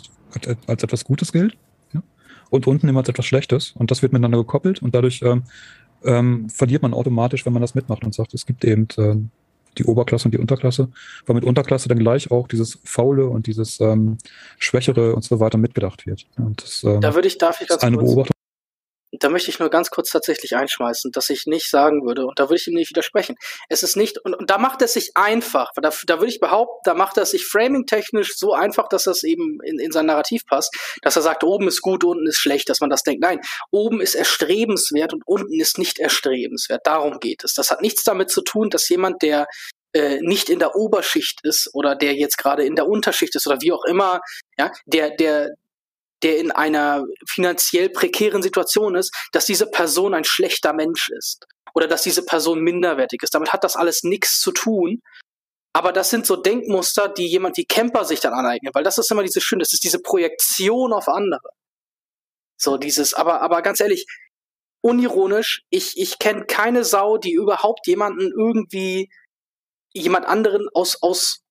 als 0.68 0.84
etwas 0.84 1.06
Gutes 1.06 1.32
gilt 1.32 1.56
ja? 1.94 2.04
und 2.50 2.68
unten 2.68 2.90
immer 2.90 3.00
als 3.00 3.08
etwas 3.08 3.26
Schlechtes. 3.26 3.72
Und 3.72 3.90
das 3.90 4.02
wird 4.02 4.12
miteinander 4.12 4.40
gekoppelt 4.40 4.82
und 4.82 4.94
dadurch 4.96 5.22
ähm, 5.22 5.44
ähm, 6.04 6.50
verliert 6.50 6.82
man 6.82 6.94
automatisch, 6.94 7.46
wenn 7.46 7.54
man 7.54 7.62
das 7.62 7.76
mitmacht 7.76 8.04
und 8.04 8.14
sagt, 8.14 8.34
es 8.34 8.46
gibt 8.46 8.64
eben 8.66 8.88
äh, 8.98 9.16
die 9.78 9.86
Oberklasse 9.86 10.26
und 10.26 10.34
die 10.34 10.38
Unterklasse, 10.38 10.90
weil 11.26 11.36
mit 11.36 11.46
Unterklasse 11.46 11.90
dann 11.90 12.00
gleich 12.00 12.32
auch 12.32 12.48
dieses 12.48 12.80
Faule 12.84 13.28
und 13.28 13.48
dieses 13.48 13.80
ähm, 13.80 14.18
Schwächere 14.58 15.16
und 15.16 15.24
so 15.24 15.40
weiter 15.40 15.58
mitgedacht 15.58 16.06
wird. 16.06 16.26
Und 16.38 16.64
das, 16.64 16.84
ähm, 16.84 17.02
da 17.02 17.16
würde 17.16 17.28
ich, 17.28 17.38
darf 17.38 17.62
ich 17.62 17.68
ganz 17.68 17.84
eine 17.84 17.98
kurz, 17.98 18.10
Beobachtung 18.10 18.34
da 19.12 19.30
möchte 19.30 19.50
ich 19.50 19.60
nur 19.60 19.70
ganz 19.70 19.90
kurz 19.90 20.12
tatsächlich 20.12 20.56
einschmeißen, 20.56 21.12
dass 21.12 21.30
ich 21.30 21.46
nicht 21.48 21.70
sagen 21.70 22.06
würde, 22.06 22.26
und 22.26 22.40
da 22.40 22.44
würde 22.44 22.58
ich 22.58 22.68
ihm 22.68 22.76
nicht 22.76 22.90
widersprechen. 22.90 23.36
Es 23.68 23.84
ist 23.84 23.96
nicht, 23.96 24.20
und, 24.20 24.36
und 24.36 24.50
da 24.50 24.58
macht 24.58 24.82
es 24.82 24.94
sich 24.94 25.12
einfach, 25.16 25.72
da, 25.76 25.92
da 26.06 26.20
würde 26.20 26.32
ich 26.32 26.40
behaupten, 26.40 26.82
da 26.84 26.94
macht 26.94 27.18
er 27.18 27.26
sich 27.26 27.46
framing-technisch 27.46 28.36
so 28.38 28.54
einfach, 28.54 28.88
dass 28.88 29.06
das 29.06 29.24
eben 29.24 29.60
in, 29.64 29.80
in 29.80 29.92
sein 29.92 30.06
Narrativ 30.06 30.46
passt, 30.46 30.76
dass 31.02 31.16
er 31.16 31.22
sagt, 31.22 31.44
oben 31.44 31.68
ist 31.68 31.82
gut, 31.82 32.04
unten 32.04 32.28
ist 32.28 32.40
schlecht, 32.40 32.70
dass 32.70 32.82
man 32.82 32.90
das 32.90 33.04
denkt. 33.04 33.22
Nein, 33.22 33.40
oben 33.72 34.02
ist 34.02 34.16
erstrebenswert 34.16 35.14
und 35.14 35.24
unten 35.26 35.60
ist 35.60 35.78
nicht 35.78 36.00
erstrebenswert. 36.00 36.82
Darum 36.86 37.20
geht 37.20 37.44
es. 37.44 37.54
Das 37.54 37.72
hat 37.72 37.82
nichts 37.82 38.04
damit 38.04 38.30
zu 38.30 38.42
tun, 38.42 38.70
dass 38.70 38.88
jemand, 38.90 39.22
der 39.22 39.48
äh, 39.94 40.20
nicht 40.22 40.50
in 40.50 40.60
der 40.60 40.76
Oberschicht 40.76 41.40
ist 41.44 41.70
oder 41.74 41.96
der 41.96 42.14
jetzt 42.14 42.38
gerade 42.38 42.64
in 42.64 42.76
der 42.76 42.88
Unterschicht 42.88 43.36
ist 43.36 43.48
oder 43.48 43.60
wie 43.62 43.72
auch 43.72 43.84
immer, 43.86 44.22
ja, 44.58 44.72
der, 44.86 45.16
der, 45.16 45.50
der 46.24 46.38
in 46.38 46.52
einer 46.52 47.06
finanziell 47.28 47.90
prekären 47.90 48.42
Situation 48.42 48.96
ist, 48.96 49.14
dass 49.32 49.46
diese 49.46 49.68
Person 49.68 50.14
ein 50.14 50.26
schlechter 50.26 50.74
Mensch 50.74 51.10
ist 51.10 51.46
oder 51.74 51.88
dass 51.88 52.04
diese 52.04 52.26
Person 52.26 52.62
minderwertig 52.62 53.22
ist. 53.24 53.34
Damit 53.34 53.54
hat 53.54 53.64
das 53.64 53.76
alles 53.76 54.04
nichts 54.04 54.40
zu 54.40 54.52
tun. 54.52 55.02
Aber 55.74 55.94
das 55.94 56.10
sind 56.10 56.26
so 56.26 56.36
Denkmuster, 56.36 57.10
die 57.10 57.28
jemand 57.28 57.58
wie 57.58 57.66
Camper 57.66 58.04
sich 58.04 58.20
dann 58.20 58.34
aneignet, 58.34 58.74
weil 58.74 58.84
das 58.84 58.98
ist 58.98 59.12
immer 59.12 59.24
diese 59.24 59.40
schön, 59.40 59.60
das 59.60 59.72
ist 59.72 59.84
diese 59.84 60.00
Projektion 60.00 60.94
auf 60.94 61.08
andere. 61.08 61.50
So 62.58 62.78
dieses, 62.78 63.14
aber, 63.14 63.42
aber 63.42 63.62
ganz 63.62 63.80
ehrlich, 63.80 64.06
unironisch, 64.82 65.62
ich, 65.70 65.98
ich 65.98 66.20
kenne 66.20 66.46
keine 66.46 66.84
Sau, 66.84 67.18
die 67.18 67.34
überhaupt 67.34 67.88
jemanden 67.88 68.32
irgendwie, 68.32 69.10
jemand 69.94 70.26
anderen 70.26 70.68
aus, 70.74 71.02
aus 71.02 71.42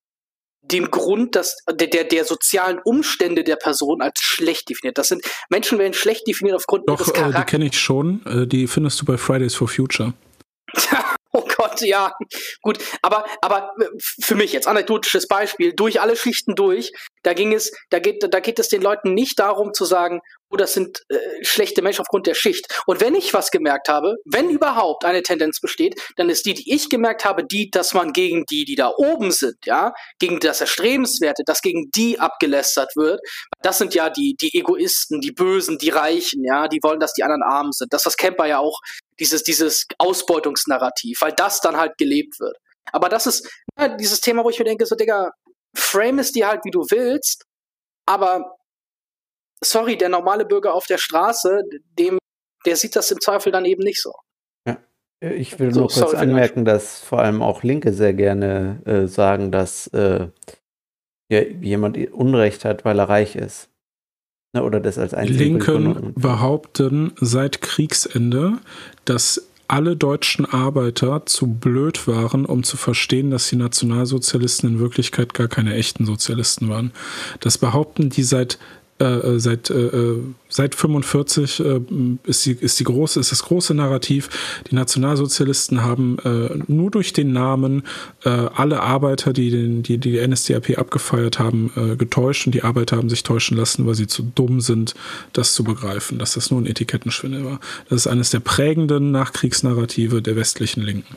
dem 0.62 0.90
Grund, 0.90 1.34
dass 1.34 1.56
der, 1.70 1.88
der, 1.88 2.04
der 2.04 2.24
sozialen 2.24 2.78
Umstände 2.84 3.44
der 3.44 3.56
Person 3.56 4.02
als 4.02 4.20
schlecht 4.20 4.68
definiert. 4.68 4.98
Das 4.98 5.08
sind 5.08 5.24
Menschen 5.48 5.78
werden 5.78 5.94
schlecht 5.94 6.26
definiert 6.26 6.56
aufgrund 6.56 6.88
Doch, 6.88 7.00
ihres 7.00 7.12
Charakters. 7.12 7.40
Äh, 7.40 7.44
die 7.44 7.50
kenne 7.50 7.66
ich 7.66 7.78
schon. 7.78 8.26
Äh, 8.26 8.46
die 8.46 8.66
findest 8.66 9.00
du 9.00 9.04
bei 9.04 9.16
Fridays 9.16 9.54
for 9.54 9.68
Future. 9.68 10.14
Oh 11.30 11.46
Gott, 11.56 11.82
ja. 11.82 12.12
Gut, 12.62 12.78
aber, 13.02 13.24
aber 13.42 13.74
äh, 13.80 13.84
für 13.98 14.34
mich 14.34 14.52
jetzt 14.52 14.66
anekdotisches 14.66 15.28
Beispiel, 15.28 15.74
durch 15.74 16.00
alle 16.00 16.16
Schichten 16.16 16.54
durch, 16.54 16.90
da 17.22 17.32
ging 17.32 17.52
es, 17.52 17.72
da 17.90 17.98
geht, 17.98 18.24
da 18.28 18.40
geht 18.40 18.58
es 18.58 18.68
den 18.68 18.82
Leuten 18.82 19.14
nicht 19.14 19.38
darum 19.38 19.72
zu 19.72 19.84
sagen, 19.84 20.20
oh, 20.50 20.56
das 20.56 20.72
sind 20.72 21.02
äh, 21.08 21.16
schlechte 21.42 21.82
Menschen 21.82 22.00
aufgrund 22.00 22.26
der 22.26 22.34
Schicht. 22.34 22.82
Und 22.86 23.00
wenn 23.00 23.14
ich 23.14 23.34
was 23.34 23.50
gemerkt 23.50 23.88
habe, 23.88 24.16
wenn 24.24 24.50
überhaupt 24.50 25.04
eine 25.04 25.22
Tendenz 25.22 25.60
besteht, 25.60 26.00
dann 26.16 26.30
ist 26.30 26.46
die, 26.46 26.54
die 26.54 26.72
ich 26.72 26.88
gemerkt 26.88 27.24
habe, 27.24 27.44
die, 27.44 27.70
dass 27.70 27.94
man 27.94 28.12
gegen 28.12 28.44
die, 28.50 28.64
die 28.64 28.74
da 28.74 28.92
oben 28.96 29.30
sind, 29.30 29.56
ja, 29.64 29.92
gegen 30.18 30.40
das 30.40 30.60
Erstrebenswerte, 30.60 31.42
dass 31.44 31.60
gegen 31.60 31.90
die 31.94 32.18
abgelästert 32.18 32.92
wird. 32.96 33.20
Das 33.62 33.78
sind 33.78 33.94
ja 33.94 34.10
die, 34.10 34.36
die 34.40 34.58
Egoisten, 34.58 35.20
die 35.20 35.32
Bösen, 35.32 35.78
die 35.78 35.90
Reichen, 35.90 36.44
ja, 36.44 36.68
die 36.68 36.80
wollen, 36.82 37.00
dass 37.00 37.12
die 37.12 37.22
anderen 37.22 37.42
arm 37.42 37.72
sind. 37.72 37.92
Das, 37.92 38.06
was 38.06 38.16
Camper 38.16 38.46
ja 38.46 38.58
auch 38.58 38.78
dieses, 39.20 39.42
dieses 39.42 39.86
Ausbeutungsnarrativ, 39.98 41.20
weil 41.20 41.32
das 41.32 41.60
dann 41.60 41.76
halt 41.76 41.98
gelebt 41.98 42.40
wird. 42.40 42.56
Aber 42.92 43.08
das 43.08 43.26
ist 43.26 43.48
ja, 43.78 43.88
dieses 43.88 44.20
Thema, 44.20 44.44
wo 44.44 44.50
ich 44.50 44.58
mir 44.58 44.64
denke, 44.64 44.86
so, 44.86 44.96
Digga, 44.96 45.30
frame 45.78 46.20
es 46.20 46.32
dir 46.32 46.48
halt, 46.48 46.64
wie 46.64 46.70
du 46.70 46.80
willst, 46.90 47.44
aber 48.06 48.56
sorry, 49.62 49.96
der 49.96 50.08
normale 50.08 50.44
Bürger 50.44 50.74
auf 50.74 50.86
der 50.86 50.98
Straße, 50.98 51.62
dem, 51.98 52.18
der 52.64 52.76
sieht 52.76 52.96
das 52.96 53.10
im 53.10 53.20
Zweifel 53.20 53.52
dann 53.52 53.64
eben 53.64 53.82
nicht 53.82 54.00
so. 54.00 54.12
Ja. 54.66 54.78
Ich 55.20 55.58
will 55.58 55.72
so, 55.72 55.80
nur 55.80 55.88
kurz 55.88 56.14
anmerken, 56.14 56.64
dass 56.64 57.00
vor 57.00 57.20
allem 57.20 57.42
auch 57.42 57.62
Linke 57.62 57.92
sehr 57.92 58.14
gerne 58.14 58.82
äh, 58.86 59.06
sagen, 59.06 59.50
dass 59.50 59.88
äh, 59.88 60.28
ja, 61.30 61.42
jemand 61.42 61.96
Unrecht 62.12 62.64
hat, 62.64 62.84
weil 62.84 62.98
er 62.98 63.08
reich 63.08 63.36
ist. 63.36 63.68
Ne, 64.54 64.62
oder 64.62 64.80
das 64.80 64.96
als 64.96 65.12
einzige 65.12 65.44
Linken 65.44 66.14
behaupten 66.14 67.12
seit 67.20 67.60
Kriegsende, 67.60 68.58
dass 69.04 69.50
alle 69.68 69.96
deutschen 69.96 70.46
Arbeiter 70.46 71.26
zu 71.26 71.46
blöd 71.46 72.08
waren, 72.08 72.46
um 72.46 72.62
zu 72.62 72.78
verstehen, 72.78 73.30
dass 73.30 73.48
die 73.50 73.56
Nationalsozialisten 73.56 74.70
in 74.70 74.78
Wirklichkeit 74.80 75.34
gar 75.34 75.48
keine 75.48 75.74
echten 75.74 76.06
Sozialisten 76.06 76.70
waren. 76.70 76.92
Das 77.40 77.58
behaupten 77.58 78.08
die 78.08 78.22
seit 78.22 78.58
äh, 79.00 79.04
äh, 79.04 79.38
seit, 79.38 79.70
äh, 79.70 79.86
äh 79.86 80.22
seit 80.48 80.74
45 80.74 81.60
äh, 81.60 81.80
ist, 82.24 82.46
die, 82.46 82.52
ist, 82.52 82.80
die 82.80 82.84
große, 82.84 83.20
ist 83.20 83.30
das 83.30 83.44
große 83.44 83.72
Narrativ. 83.74 84.28
Die 84.70 84.74
Nationalsozialisten 84.74 85.82
haben 85.82 86.16
nur 86.68 86.90
durch 86.90 87.12
den 87.12 87.32
Namen 87.32 87.82
alle 88.24 88.80
Arbeiter, 88.80 89.34
die, 89.34 89.50
den, 89.50 89.82
die 89.82 89.98
die 89.98 90.26
NSDAP 90.26 90.78
abgefeiert 90.78 91.38
haben, 91.38 91.70
getäuscht 91.98 92.46
und 92.46 92.54
die 92.54 92.62
Arbeiter 92.62 92.96
haben 92.96 93.10
sich 93.10 93.24
täuschen 93.24 93.58
lassen, 93.58 93.86
weil 93.86 93.94
sie 93.94 94.06
zu 94.06 94.22
dumm 94.34 94.62
sind, 94.62 94.94
das 95.34 95.52
zu 95.52 95.64
begreifen, 95.64 96.18
dass 96.18 96.32
das 96.32 96.50
nur 96.50 96.60
ein 96.62 96.66
Etikettenschwindel 96.66 97.44
war. 97.44 97.60
Das 97.90 98.00
ist 98.00 98.06
eines 98.06 98.30
der 98.30 98.40
prägenden 98.40 99.10
Nachkriegsnarrative 99.10 100.22
der 100.22 100.36
westlichen 100.36 100.82
Linken. 100.82 101.16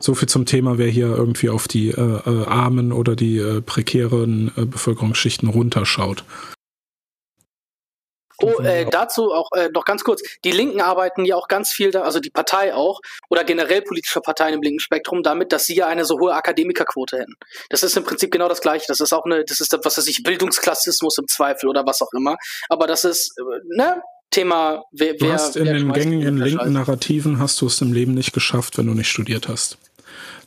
So 0.00 0.14
viel 0.14 0.28
zum 0.28 0.44
Thema, 0.44 0.76
wer 0.76 0.88
hier 0.88 1.06
irgendwie 1.06 1.48
auf 1.48 1.66
die 1.66 1.88
äh, 1.88 1.94
äh, 1.94 2.44
armen 2.46 2.92
oder 2.92 3.16
die 3.16 3.38
äh, 3.38 3.62
prekären 3.62 4.52
äh, 4.56 4.66
Bevölkerungsschichten 4.66 5.48
runterschaut. 5.48 6.24
Oh, 8.40 8.60
äh, 8.60 8.86
dazu 8.88 9.32
auch 9.32 9.50
äh, 9.56 9.68
noch 9.74 9.84
ganz 9.84 10.04
kurz. 10.04 10.22
Die 10.44 10.52
Linken 10.52 10.80
arbeiten 10.80 11.24
ja 11.24 11.34
auch 11.34 11.48
ganz 11.48 11.72
viel, 11.72 11.90
da, 11.90 12.02
also 12.02 12.20
die 12.20 12.30
Partei 12.30 12.72
auch, 12.72 13.00
oder 13.30 13.42
generell 13.42 13.82
politische 13.82 14.20
Parteien 14.20 14.54
im 14.54 14.62
linken 14.62 14.78
Spektrum, 14.78 15.24
damit, 15.24 15.52
dass 15.52 15.64
sie 15.64 15.74
ja 15.74 15.88
eine 15.88 16.04
so 16.04 16.20
hohe 16.20 16.34
Akademikerquote 16.34 17.18
hätten. 17.18 17.34
Das 17.68 17.82
ist 17.82 17.96
im 17.96 18.04
Prinzip 18.04 18.30
genau 18.30 18.48
das 18.48 18.60
Gleiche. 18.60 18.84
Das 18.86 19.00
ist 19.00 19.12
auch 19.12 19.24
eine, 19.24 19.44
das 19.44 19.58
ist, 19.58 19.76
was 19.82 19.98
weiß 19.98 20.06
ich, 20.06 20.22
Bildungsklassismus 20.22 21.18
im 21.18 21.26
Zweifel 21.26 21.68
oder 21.68 21.84
was 21.84 22.00
auch 22.00 22.12
immer. 22.12 22.36
Aber 22.68 22.86
das 22.86 23.04
ist, 23.04 23.34
ne, 23.74 24.00
Thema, 24.30 24.82
wer, 24.92 25.14
du 25.14 25.32
hast 25.32 25.56
in 25.56 25.64
wer 25.64 25.74
den 25.74 25.92
gängigen 25.92 26.36
linken 26.36 26.72
Narrativen 26.72 27.38
hast 27.38 27.60
du 27.60 27.66
es 27.66 27.80
im 27.80 27.92
Leben 27.92 28.14
nicht 28.14 28.32
geschafft, 28.32 28.76
wenn 28.76 28.86
du 28.86 28.94
nicht 28.94 29.08
studiert 29.08 29.48
hast. 29.48 29.78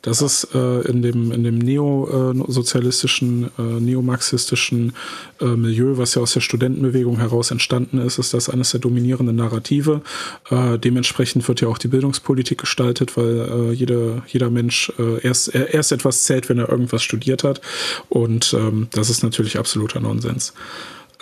Das 0.02 0.20
ja. 0.20 0.26
ist 0.26 0.48
äh, 0.54 0.80
in 0.82 1.00
dem, 1.02 1.32
in 1.32 1.44
dem 1.44 1.58
neosozialistischen, 1.58 3.50
äh, 3.58 3.62
neomarxistischen 3.62 4.94
äh, 5.40 5.44
Milieu, 5.44 5.96
was 5.96 6.16
ja 6.16 6.22
aus 6.22 6.32
der 6.32 6.40
Studentenbewegung 6.40 7.18
heraus 7.18 7.52
entstanden 7.52 7.98
ist, 7.98 8.18
ist 8.18 8.34
das 8.34 8.50
eines 8.50 8.72
der 8.72 8.80
dominierenden 8.80 9.36
Narrative. 9.36 10.02
Äh, 10.50 10.78
dementsprechend 10.78 11.46
wird 11.46 11.60
ja 11.60 11.68
auch 11.68 11.78
die 11.78 11.88
Bildungspolitik 11.88 12.58
gestaltet, 12.58 13.16
weil 13.16 13.48
äh, 13.48 13.72
jeder, 13.72 14.22
jeder 14.26 14.50
Mensch 14.50 14.92
äh, 14.98 15.20
erst, 15.24 15.54
erst 15.54 15.92
etwas 15.92 16.24
zählt, 16.24 16.48
wenn 16.48 16.58
er 16.58 16.68
irgendwas 16.68 17.02
studiert 17.02 17.44
hat. 17.44 17.60
Und 18.08 18.54
ähm, 18.54 18.88
das 18.90 19.08
ist 19.08 19.22
natürlich 19.22 19.58
absoluter 19.58 20.00
Nonsens. 20.00 20.52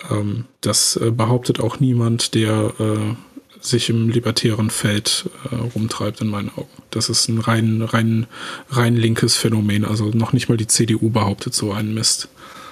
Ähm, 0.09 0.45
das 0.61 0.95
äh, 0.95 1.11
behauptet 1.11 1.59
auch 1.59 1.79
niemand, 1.79 2.33
der 2.33 2.73
äh, 2.79 3.15
sich 3.61 3.89
im 3.89 4.09
libertären 4.09 4.69
Feld 4.69 5.29
äh, 5.51 5.55
rumtreibt, 5.55 6.21
in 6.21 6.27
meinen 6.27 6.49
Augen. 6.49 6.69
Das 6.89 7.09
ist 7.09 7.27
ein 7.29 7.39
rein, 7.39 7.81
rein, 7.81 8.27
rein 8.69 8.95
linkes 8.95 9.35
Phänomen. 9.37 9.85
Also 9.85 10.05
noch 10.05 10.33
nicht 10.33 10.49
mal 10.49 10.57
die 10.57 10.67
CDU 10.67 11.09
behauptet 11.09 11.53
so 11.53 11.71
einen 11.71 11.93
Mist. 11.93 12.27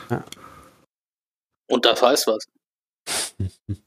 Ja. 0.09 0.23
Und 1.67 1.85
das 1.85 2.01
heißt 2.01 2.27
was. 2.27 2.47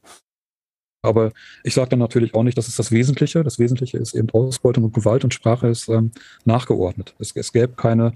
Aber 1.05 1.33
ich 1.65 1.73
sage 1.73 1.89
dann 1.89 1.99
natürlich 1.99 2.33
auch 2.33 2.43
nicht, 2.43 2.57
das 2.57 2.69
ist 2.69 2.79
das 2.79 2.91
Wesentliche. 2.91 3.43
Das 3.43 3.59
Wesentliche 3.59 3.97
ist 3.97 4.15
eben 4.15 4.29
Ausbeutung 4.29 4.85
und 4.85 4.93
Gewalt 4.93 5.25
und 5.25 5.33
Sprache 5.33 5.67
ist 5.67 5.89
ähm, 5.89 6.11
nachgeordnet. 6.45 7.13
Es, 7.19 7.35
es 7.35 7.51
gäbe 7.51 7.73
keine 7.73 8.13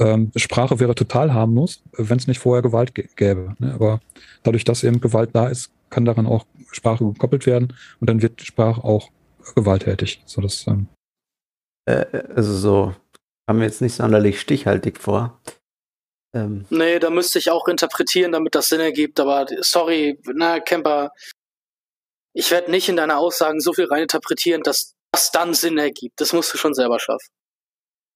ähm, 0.00 0.32
Sprache 0.34 0.80
wäre 0.80 0.94
total 0.94 1.32
harmlos, 1.32 1.82
wenn 1.92 2.18
es 2.18 2.26
nicht 2.26 2.40
vorher 2.40 2.62
Gewalt 2.62 2.94
gäbe. 2.94 3.54
Ne? 3.58 3.74
Aber 3.74 4.00
dadurch, 4.42 4.64
dass 4.64 4.82
eben 4.82 5.00
Gewalt 5.00 5.30
da 5.34 5.48
ist, 5.48 5.70
kann 5.90 6.04
daran 6.04 6.26
auch 6.26 6.46
Sprache 6.72 7.04
gekoppelt 7.04 7.46
werden 7.46 7.76
und 8.00 8.08
dann 8.08 8.22
wird 8.22 8.40
Sprache 8.42 8.82
auch 8.82 9.10
gewalttätig. 9.54 10.22
So 10.24 10.40
dass, 10.40 10.66
ähm 10.66 10.88
äh, 11.84 12.06
also 12.34 12.56
so 12.56 12.94
haben 13.48 13.58
wir 13.58 13.66
jetzt 13.66 13.82
nicht 13.82 13.94
sonderlich 13.94 14.40
stichhaltig 14.40 14.98
vor. 14.98 15.40
Ähm. 16.34 16.64
Nee, 16.70 16.98
da 16.98 17.10
müsste 17.10 17.38
ich 17.38 17.50
auch 17.50 17.68
interpretieren, 17.68 18.32
damit 18.32 18.54
das 18.54 18.68
Sinn 18.68 18.80
ergibt, 18.80 19.20
aber 19.20 19.46
sorry, 19.60 20.18
na, 20.32 20.60
Camper, 20.60 21.12
ich 22.32 22.50
werde 22.50 22.70
nicht 22.70 22.88
in 22.88 22.96
deine 22.96 23.18
Aussagen 23.18 23.60
so 23.60 23.72
viel 23.72 23.86
reininterpretieren, 23.86 24.62
dass 24.62 24.94
das 25.12 25.32
dann 25.32 25.52
Sinn 25.52 25.76
ergibt. 25.76 26.20
Das 26.20 26.32
musst 26.32 26.54
du 26.54 26.58
schon 26.58 26.74
selber 26.74 27.00
schaffen. 27.00 27.28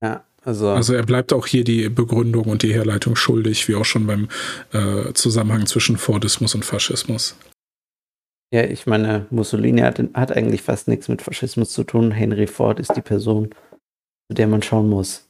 Ja, 0.03 0.25
also, 0.45 0.69
also 0.69 0.95
er 0.95 1.05
bleibt 1.05 1.33
auch 1.33 1.47
hier 1.47 1.65
die 1.65 1.89
Begründung 1.89 2.45
und 2.45 2.63
die 2.63 2.75
Herleitung 2.75 3.17
schuldig, 3.17 3.69
wie 3.69 3.75
auch 3.75 3.85
schon 3.85 4.07
beim 4.07 4.29
äh, 4.73 5.13
Zusammenhang 5.15 5.67
zwischen 5.67 5.97
Fordismus 5.97 6.55
und 6.55 6.65
Faschismus. 6.65 7.37
Ja, 8.53 8.63
ich 8.63 8.87
meine, 8.87 9.27
Mussolini 9.31 9.81
hat, 9.81 9.99
hat 10.15 10.33
eigentlich 10.33 10.63
fast 10.63 10.87
nichts 10.87 11.09
mit 11.09 11.23
Faschismus 11.23 11.71
zu 11.71 11.83
tun. 11.83 12.13
Henry 12.13 12.47
Ford 12.47 12.79
ist 12.79 12.95
die 12.95 13.03
Person, 13.03 13.51
zu 14.29 14.35
der 14.35 14.47
man 14.47 14.63
schauen 14.63 14.89
muss. 14.89 15.27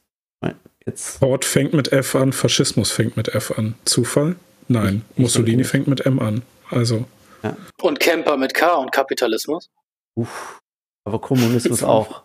Jetzt. 0.85 1.17
Ford 1.17 1.43
fängt 1.43 1.73
mit 1.73 1.91
F 1.91 2.15
an, 2.15 2.31
Faschismus 2.31 2.91
fängt 2.91 3.17
mit 3.17 3.29
F 3.29 3.57
an. 3.57 3.75
Zufall? 3.85 4.35
Nein. 4.67 5.03
Ich, 5.13 5.17
Mussolini 5.17 5.63
ich 5.63 5.67
fängt 5.67 5.87
mit 5.87 6.05
M 6.05 6.19
an. 6.19 6.43
Also. 6.69 7.05
Ja. 7.41 7.57
Und 7.81 7.99
Camper 7.99 8.37
mit 8.37 8.53
K 8.53 8.75
und 8.75 8.91
Kapitalismus? 8.91 9.69
Uff. 10.15 10.59
Aber 11.03 11.19
Kommunismus 11.19 11.83
auch. 11.83 12.23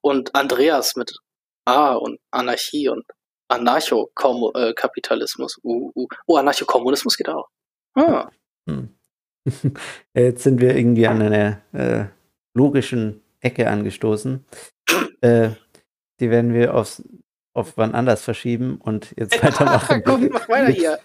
Und 0.00 0.34
Andreas 0.34 0.96
mit 0.96 1.18
Ah, 1.68 1.94
und 1.96 2.18
Anarchie 2.30 2.88
und 2.88 3.04
Anarchokapitalismus. 3.48 5.60
Uh, 5.62 5.92
uh. 5.94 6.08
Oh, 6.26 6.38
Anarchokommunismus 6.38 7.18
geht 7.18 7.28
auch. 7.28 7.50
Ah. 7.94 8.30
Hm. 8.66 8.96
Jetzt 10.14 10.44
sind 10.44 10.62
wir 10.62 10.74
irgendwie 10.74 11.06
an 11.06 11.20
einer 11.20 11.60
äh, 11.74 12.06
logischen 12.54 13.22
Ecke 13.40 13.68
angestoßen. 13.68 14.46
äh, 15.20 15.50
die 16.20 16.30
werden 16.30 16.54
wir 16.54 16.74
aufs, 16.74 17.06
auf 17.52 17.76
wann 17.76 17.94
anders 17.94 18.22
verschieben 18.22 18.78
und 18.80 19.14
jetzt 19.18 19.42
weitermachen. 19.42 20.02
Komm, 20.06 20.30
mach 20.32 20.48
weiter 20.48 20.72
hier. 20.72 20.98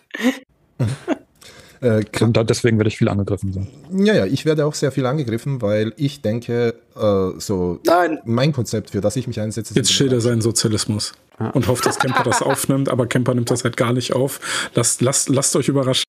Äh, 1.84 2.06
und 2.22 2.50
deswegen 2.50 2.78
werde 2.78 2.88
ich 2.88 2.98
viel 2.98 3.10
angegriffen 3.10 3.52
sein. 3.52 3.68
Ja, 3.92 4.16
ja, 4.16 4.26
ich 4.26 4.46
werde 4.46 4.66
auch 4.66 4.74
sehr 4.74 4.92
viel 4.92 5.06
angegriffen, 5.06 5.62
weil 5.62 5.94
ich 5.98 6.22
denke, 6.22 6.76
äh, 6.96 7.40
so 7.40 7.80
Nein. 7.86 8.20
mein 8.24 8.54
Konzept, 8.54 8.92
für 8.92 9.02
das 9.02 9.18
ich 9.18 9.28
mich 9.28 9.40
einsetze. 9.42 9.74
Jetzt 9.76 10.00
er 10.00 10.22
seinen 10.22 10.42
Sozialismus 10.42 11.12
ah. 11.38 11.50
und 11.50 11.68
hofft, 11.68 11.86
dass 11.86 12.00
Kemper 12.00 12.24
das 12.24 12.42
aufnimmt, 12.42 12.88
aber 12.88 13.06
Kemper 13.06 13.34
nimmt 13.36 13.52
das 13.52 13.66
halt 13.66 13.76
gar 13.76 13.92
nicht 13.92 14.14
auf. 14.14 14.40
Lasst, 14.76 15.02
lasst, 15.02 15.28
lasst 15.28 15.56
euch 15.58 15.68
überraschen. 15.68 16.06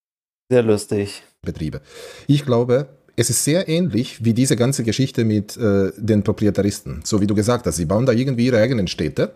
Sehr 0.49 0.63
lustig. 0.63 1.23
Betriebe. 1.43 1.81
Ich 2.29 2.45
glaube, 2.45 2.87
es 3.17 3.31
ist 3.31 3.43
sehr 3.45 3.69
ähnlich 3.69 4.25
wie 4.25 4.35
diese 4.35 4.57
ganze 4.57 4.85
Geschichte 4.85 5.25
mit 5.25 5.57
äh, 5.57 5.91
den 5.97 6.23
Proprietaristen. 6.23 7.01
So 7.05 7.21
wie 7.21 7.27
du 7.27 7.35
gesagt 7.35 7.67
hast, 7.67 7.77
sie 7.77 7.85
bauen 7.85 8.07
da 8.07 8.13
irgendwie 8.13 8.47
ihre 8.47 8.59
eigenen 8.59 8.87
Städte 8.87 9.33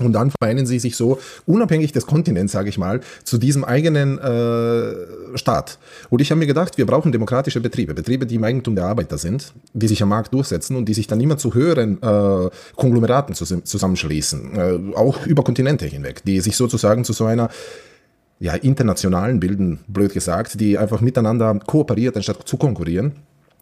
und 0.00 0.12
dann 0.12 0.32
vereinen 0.32 0.66
sie 0.66 0.80
sich 0.80 0.96
so, 0.96 1.20
unabhängig 1.46 1.92
des 1.92 2.06
Kontinents, 2.06 2.52
sage 2.52 2.68
ich 2.68 2.78
mal, 2.78 3.00
zu 3.22 3.38
diesem 3.38 3.64
eigenen 3.64 4.18
äh, 4.18 5.38
Staat. 5.38 5.78
Und 6.10 6.20
ich 6.20 6.30
habe 6.30 6.40
mir 6.40 6.48
gedacht, 6.48 6.78
wir 6.78 6.86
brauchen 6.86 7.12
demokratische 7.12 7.60
Betriebe, 7.60 7.94
Betriebe, 7.94 8.26
die 8.26 8.34
im 8.34 8.44
Eigentum 8.44 8.74
der 8.74 8.86
Arbeiter 8.86 9.18
sind, 9.18 9.52
die 9.72 9.86
sich 9.86 10.02
am 10.02 10.08
Markt 10.08 10.34
durchsetzen 10.34 10.76
und 10.76 10.86
die 10.86 10.94
sich 10.94 11.06
dann 11.06 11.20
immer 11.20 11.38
zu 11.38 11.54
höheren 11.54 12.02
äh, 12.02 12.50
Konglomeraten 12.74 13.34
zusammenschließen, 13.34 14.54
äh, 14.56 14.96
auch 14.96 15.26
über 15.26 15.44
Kontinente 15.44 15.86
hinweg, 15.86 16.24
die 16.24 16.40
sich 16.40 16.56
sozusagen 16.56 17.04
zu 17.04 17.12
so 17.12 17.26
einer 17.26 17.48
ja, 18.40 18.54
internationalen 18.54 19.38
bilden, 19.38 19.84
blöd 19.86 20.12
gesagt, 20.12 20.58
die 20.58 20.76
einfach 20.76 21.00
miteinander 21.02 21.60
kooperiert, 21.66 22.16
anstatt 22.16 22.48
zu 22.48 22.56
konkurrieren 22.56 23.12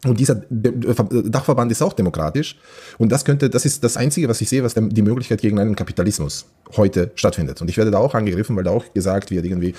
Und 0.05 0.19
dieser 0.19 0.35
Dachverband 0.51 1.71
ist 1.71 1.81
auch 1.81 1.93
demokratisch. 1.93 2.57
Und 2.99 3.13
das 3.13 3.25
könnte, 3.25 3.49
das 3.49 3.65
ist 3.65 3.85
das 3.85 3.97
Einzige, 3.97 4.29
was 4.29 4.41
ich 4.41 4.49
sehe, 4.49 4.65
was 4.65 4.75
die 4.75 5.03
Möglichkeit 5.03 5.41
gegen 5.41 5.61
einen 5.61 5.77
Kapitalismus 5.77 6.47
heute 6.77 7.13
stattfindet. 7.15 7.61
Und 7.61 7.71
ich 7.71 7.77
werde 7.77 7.93
da 7.93 7.99
auch 7.99 8.15
angegriffen, 8.15 8.57
weil 8.57 8.65
da 8.65 8.73
auch 8.73 8.93
gesagt 8.93 9.31
wird, 9.31 9.45
irgendwie, 9.45 9.75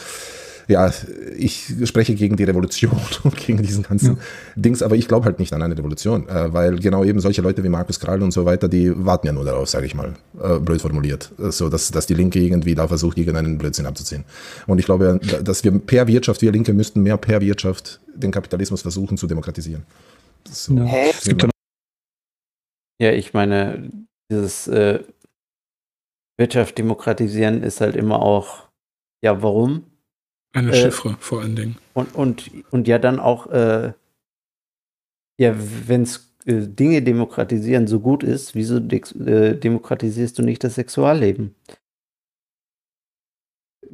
ja, 0.68 0.92
ich 1.38 1.74
spreche 1.84 2.16
gegen 2.16 2.38
die 2.38 2.45
Revolution 2.45 2.98
und 3.24 3.35
gegen 3.35 3.61
diesen 3.61 3.84
ganzen 3.84 4.16
ja. 4.16 4.18
Dings, 4.56 4.82
aber 4.82 4.95
ich 4.95 5.10
glaube 5.10 5.26
halt 5.26 5.40
nicht 5.40 5.52
an 5.52 5.61
eine 5.61 5.77
Revolution, 5.77 6.27
äh, 6.30 6.53
weil 6.53 6.80
genau 6.80 7.03
eben 7.03 7.19
solche 7.19 7.42
Leute 7.42 7.64
wie 7.64 7.69
Markus 7.69 8.00
Krall 8.00 8.22
und 8.22 8.32
so 8.32 8.45
weiter, 8.45 8.69
die 8.69 8.93
warten 9.06 9.27
ja 9.27 9.34
nur 9.34 9.43
darauf, 9.43 9.68
sage 9.68 9.85
ich 9.85 9.95
mal, 9.95 10.14
äh, 10.42 10.60
blöd 10.60 10.82
formuliert, 10.82 11.32
äh, 11.38 11.52
so 11.52 11.69
dass, 11.69 11.92
dass 11.92 12.06
die 12.06 12.14
Linke 12.14 12.40
irgendwie 12.40 12.76
da 12.76 12.88
versucht, 12.88 13.16
gegen 13.16 13.35
einen 13.35 13.58
Blödsinn 13.58 13.85
abzuziehen. 13.85 14.24
Und 14.68 14.80
ich 14.80 14.85
glaube, 14.85 15.19
dass 15.43 15.64
wir 15.64 15.72
per 15.80 16.08
Wirtschaft, 16.08 16.42
wir 16.42 16.52
Linke 16.52 16.74
müssten 16.74 17.02
mehr 17.02 17.18
per 17.18 17.42
Wirtschaft 17.42 18.00
den 18.16 18.32
Kapitalismus 18.32 18.82
versuchen 18.84 19.18
zu 19.18 19.27
demokratisieren. 19.27 19.84
So. 20.47 20.75
Ja. 20.75 21.11
ja, 22.99 23.11
ich 23.11 23.33
meine, 23.33 23.91
dieses 24.30 24.67
äh, 24.67 25.03
Wirtschaft 26.38 26.77
demokratisieren 26.77 27.63
ist 27.63 27.81
halt 27.81 27.95
immer 27.95 28.22
auch, 28.22 28.69
ja, 29.23 29.41
warum? 29.41 29.85
Eine 30.53 30.72
äh, 30.72 30.75
Chiffre 30.75 31.17
vor 31.19 31.41
allen 31.41 31.55
Dingen. 31.55 31.77
Und, 31.93 32.15
und, 32.15 32.51
und 32.72 32.88
ja 32.88 32.99
dann 32.99 33.19
auch, 33.19 33.47
äh, 33.47 33.93
ja, 35.39 35.55
wenn 35.88 36.03
es 36.03 36.33
äh, 36.45 36.67
Dinge 36.67 37.01
demokratisieren 37.01 37.88
so 37.88 37.99
gut 37.99 38.23
ist, 38.23 38.55
wieso 38.55 38.80
de 38.80 39.01
äh, 39.25 39.55
demokratisierst 39.55 40.38
du 40.38 40.43
nicht 40.43 40.63
das 40.63 40.75
Sexualleben? 40.75 41.55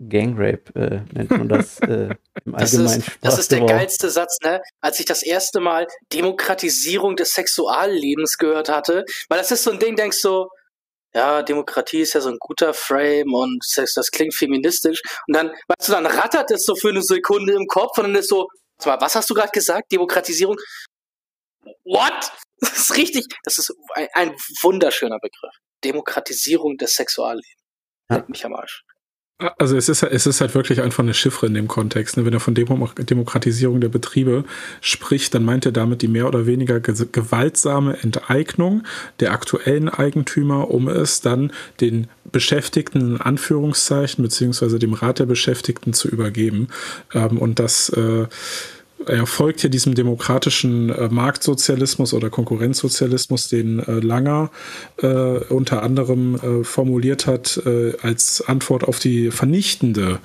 Gangrape 0.09 0.75
äh, 0.75 1.13
nennt 1.13 1.31
man 1.31 1.49
das 1.49 1.79
äh, 1.79 2.09
im 2.45 2.51
das 2.53 2.73
allgemeinen 2.73 2.99
ist, 3.01 3.11
Das 3.21 3.39
ist 3.39 3.51
der 3.51 3.65
geilste 3.65 4.09
Satz, 4.09 4.37
ne? 4.43 4.61
Als 4.81 4.99
ich 4.99 5.05
das 5.05 5.23
erste 5.23 5.59
Mal 5.59 5.87
Demokratisierung 6.13 7.15
des 7.15 7.31
Sexuallebens 7.31 8.37
gehört 8.37 8.69
hatte, 8.69 9.05
weil 9.27 9.39
das 9.39 9.51
ist 9.51 9.63
so 9.63 9.71
ein 9.71 9.79
Ding, 9.79 9.95
denkst 9.95 10.21
du, 10.21 10.29
so, 10.29 10.49
ja, 11.13 11.41
Demokratie 11.41 12.01
ist 12.01 12.13
ja 12.13 12.21
so 12.21 12.29
ein 12.29 12.37
guter 12.39 12.73
Frame 12.73 13.33
und 13.33 13.65
das, 13.75 13.93
das 13.93 14.11
klingt 14.11 14.35
feministisch. 14.35 15.01
Und 15.27 15.35
dann, 15.35 15.49
weißt 15.67 15.89
du, 15.89 15.91
dann 15.93 16.05
rattert 16.05 16.51
es 16.51 16.65
so 16.65 16.75
für 16.75 16.89
eine 16.89 17.01
Sekunde 17.01 17.53
im 17.53 17.65
Kopf 17.67 17.97
und 17.97 18.05
dann 18.05 18.15
ist 18.15 18.29
so, 18.29 18.47
was 18.83 19.15
hast 19.15 19.29
du 19.29 19.33
gerade 19.33 19.51
gesagt? 19.51 19.91
Demokratisierung? 19.91 20.57
What? 21.83 22.31
Das 22.61 22.77
ist 22.77 22.97
richtig, 22.97 23.25
das 23.45 23.57
ist 23.57 23.73
ein, 23.93 24.09
ein 24.13 24.35
wunderschöner 24.61 25.17
Begriff. 25.19 25.55
Demokratisierung 25.81 26.75
des 26.77 26.93
Sexuallebens. 26.95 27.47
Ja. 28.09 28.25
mich 28.27 28.45
am 28.45 28.53
Arsch. 28.53 28.83
Also 29.57 29.77
es 29.77 29.87
ist, 29.87 30.03
es 30.03 30.27
ist 30.27 30.41
halt 30.41 30.53
wirklich 30.53 30.81
einfach 30.81 31.01
eine 31.01 31.13
Chiffre 31.13 31.47
in 31.47 31.53
dem 31.53 31.69
Kontext. 31.69 32.17
Ne? 32.17 32.25
Wenn 32.25 32.33
er 32.33 32.41
von 32.41 32.55
Demokratisierung 32.55 33.79
der 33.79 33.87
Betriebe 33.87 34.43
spricht, 34.81 35.33
dann 35.33 35.45
meint 35.45 35.65
er 35.65 35.71
damit 35.71 36.01
die 36.01 36.09
mehr 36.09 36.27
oder 36.27 36.45
weniger 36.45 36.81
gewaltsame 36.81 37.97
Enteignung 38.03 38.83
der 39.21 39.31
aktuellen 39.31 39.87
Eigentümer, 39.87 40.69
um 40.69 40.89
es 40.89 41.21
dann 41.21 41.53
den 41.79 42.07
Beschäftigten 42.33 42.99
in 42.99 43.21
Anführungszeichen 43.21 44.21
beziehungsweise 44.21 44.77
dem 44.77 44.93
Rat 44.93 45.19
der 45.19 45.25
Beschäftigten 45.25 45.93
zu 45.93 46.09
übergeben. 46.09 46.67
Ähm, 47.13 47.37
und 47.37 47.59
das 47.59 47.87
äh, 47.89 48.27
er 49.05 49.25
folgt 49.25 49.61
hier 49.61 49.69
diesem 49.69 49.95
demokratischen 49.95 50.89
äh, 50.89 51.09
Marktsozialismus 51.09 52.13
oder 52.13 52.29
Konkurrenzsozialismus, 52.29 53.47
den 53.47 53.79
äh, 53.79 53.99
Langer 53.99 54.51
äh, 54.97 55.07
unter 55.07 55.83
anderem 55.83 56.35
äh, 56.35 56.63
formuliert 56.63 57.25
hat 57.25 57.61
äh, 57.65 57.93
als 58.01 58.41
Antwort 58.41 58.83
auf 58.83 58.99
die 58.99 59.31
vernichtende 59.31 60.19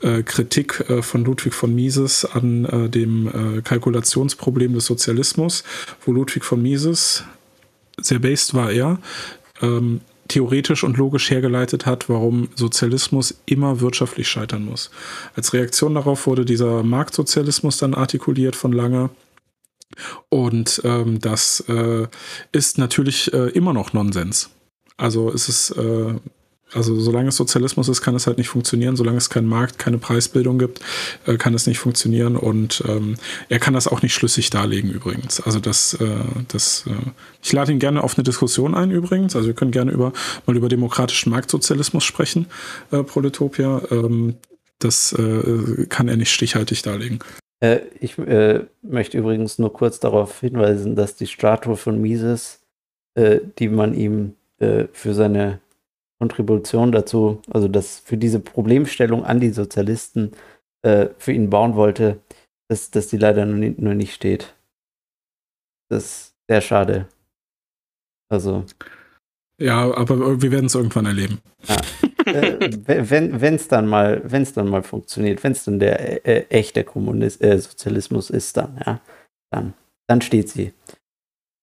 äh, 0.00 0.22
Kritik 0.22 0.84
von 1.02 1.24
Ludwig 1.24 1.54
von 1.54 1.74
Mises 1.74 2.24
an 2.24 2.90
dem 2.90 3.62
Kalkulationsproblem 3.64 4.74
des 4.74 4.86
Sozialismus, 4.86 5.64
wo 6.04 6.12
Ludwig 6.12 6.44
von 6.44 6.62
Mises, 6.62 7.24
sehr 8.00 8.18
based 8.18 8.54
war 8.54 8.70
er, 8.70 8.98
ähm, 9.62 10.00
theoretisch 10.28 10.84
und 10.84 10.96
logisch 10.96 11.30
hergeleitet 11.30 11.86
hat, 11.86 12.08
warum 12.08 12.48
Sozialismus 12.54 13.34
immer 13.46 13.80
wirtschaftlich 13.80 14.28
scheitern 14.28 14.64
muss. 14.64 14.90
Als 15.34 15.52
Reaktion 15.52 15.94
darauf 15.94 16.26
wurde 16.26 16.44
dieser 16.44 16.82
Marktsozialismus 16.82 17.78
dann 17.78 17.94
artikuliert 17.94 18.56
von 18.56 18.72
Lange. 18.72 19.10
Und 20.28 20.80
ähm, 20.84 21.20
das 21.20 21.60
äh, 21.68 22.08
ist 22.52 22.78
natürlich 22.78 23.32
äh, 23.32 23.50
immer 23.50 23.72
noch 23.72 23.92
Nonsens. 23.92 24.50
Also 24.96 25.30
es 25.30 25.48
ist 25.48 25.70
äh, 25.70 26.14
also 26.74 26.98
solange 26.98 27.28
es 27.28 27.36
Sozialismus 27.36 27.88
ist, 27.88 28.02
kann 28.02 28.14
es 28.14 28.26
halt 28.26 28.38
nicht 28.38 28.48
funktionieren. 28.48 28.96
Solange 28.96 29.18
es 29.18 29.30
keinen 29.30 29.48
Markt, 29.48 29.78
keine 29.78 29.98
Preisbildung 29.98 30.58
gibt, 30.58 30.80
äh, 31.26 31.36
kann 31.36 31.54
es 31.54 31.66
nicht 31.66 31.78
funktionieren. 31.78 32.36
Und 32.36 32.82
ähm, 32.86 33.16
er 33.48 33.58
kann 33.58 33.74
das 33.74 33.88
auch 33.88 34.02
nicht 34.02 34.14
schlüssig 34.14 34.50
darlegen 34.50 34.90
übrigens. 34.90 35.40
Also 35.40 35.60
das, 35.60 35.94
äh, 35.94 36.06
das, 36.48 36.84
äh, 36.86 37.10
ich 37.42 37.52
lade 37.52 37.72
ihn 37.72 37.78
gerne 37.78 38.02
auf 38.02 38.16
eine 38.16 38.24
Diskussion 38.24 38.74
ein 38.74 38.90
übrigens. 38.90 39.36
Also 39.36 39.48
wir 39.48 39.54
können 39.54 39.70
gerne 39.70 39.92
über 39.92 40.12
mal 40.46 40.56
über 40.56 40.68
demokratischen 40.68 41.30
Marktsozialismus 41.30 42.04
sprechen, 42.04 42.46
äh, 42.90 43.02
Proletopia. 43.02 43.82
Ähm, 43.90 44.34
das 44.78 45.12
äh, 45.12 45.86
kann 45.88 46.08
er 46.08 46.16
nicht 46.16 46.32
stichhaltig 46.32 46.82
darlegen. 46.82 47.20
Äh, 47.60 47.80
ich 48.00 48.18
äh, 48.18 48.64
möchte 48.82 49.18
übrigens 49.18 49.58
nur 49.58 49.72
kurz 49.72 50.00
darauf 50.00 50.40
hinweisen, 50.40 50.96
dass 50.96 51.16
die 51.16 51.26
Statue 51.26 51.76
von 51.76 52.00
Mises, 52.00 52.60
die 53.16 53.68
man 53.68 53.94
ihm 53.94 54.34
für 54.58 55.14
seine 55.14 55.60
Kontribution 56.20 56.92
dazu, 56.92 57.42
also 57.50 57.68
das 57.68 57.98
für 57.98 58.16
diese 58.16 58.40
Problemstellung 58.40 59.24
an 59.24 59.40
die 59.40 59.50
Sozialisten 59.50 60.32
äh, 60.82 61.08
für 61.18 61.32
ihn 61.32 61.50
bauen 61.50 61.74
wollte, 61.74 62.20
dass, 62.68 62.90
dass 62.90 63.08
die 63.08 63.16
leider 63.16 63.44
nur 63.46 63.56
nicht, 63.56 63.78
nur 63.78 63.94
nicht 63.94 64.14
steht. 64.14 64.54
Das 65.90 66.04
ist 66.04 66.34
sehr 66.48 66.60
schade. 66.60 67.08
Also. 68.30 68.64
Ja, 69.60 69.94
aber 69.94 70.40
wir 70.40 70.50
werden 70.50 70.66
es 70.66 70.74
irgendwann 70.74 71.06
erleben. 71.06 71.40
Ja. 71.68 71.76
äh, 72.26 72.70
wenn 72.86 73.54
es 73.54 73.68
dann 73.68 73.86
mal, 73.86 74.22
wenn 74.24 74.42
es 74.42 74.52
dann 74.52 74.68
mal 74.68 74.82
funktioniert, 74.82 75.44
wenn 75.44 75.52
es 75.52 75.64
dann 75.64 75.78
der 75.78 76.26
äh, 76.26 76.46
echte 76.48 76.84
Kommunist, 76.84 77.42
äh, 77.42 77.58
Sozialismus 77.58 78.30
ist, 78.30 78.56
dann, 78.56 78.80
ja, 78.84 79.00
dann, 79.50 79.74
dann 80.08 80.20
steht 80.22 80.48
sie. 80.48 80.72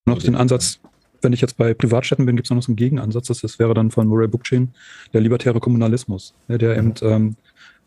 Noch 0.05 0.19
den 0.19 0.35
Ansatz 0.35 0.79
wenn 1.21 1.33
ich 1.33 1.41
jetzt 1.41 1.57
bei 1.57 1.73
Privatstädten 1.73 2.25
bin, 2.25 2.35
gibt 2.35 2.47
es 2.47 2.51
noch 2.51 2.61
so 2.61 2.71
einen 2.71 2.75
Gegenansatz. 2.75 3.27
Das, 3.27 3.41
das 3.41 3.59
wäre 3.59 3.73
dann 3.73 3.91
von 3.91 4.07
Murray 4.07 4.27
Bookchain 4.27 4.69
der 5.13 5.21
libertäre 5.21 5.59
Kommunalismus, 5.59 6.33
ne, 6.47 6.57
der 6.57 6.77
eben, 6.77 6.93
ähm, 7.01 7.35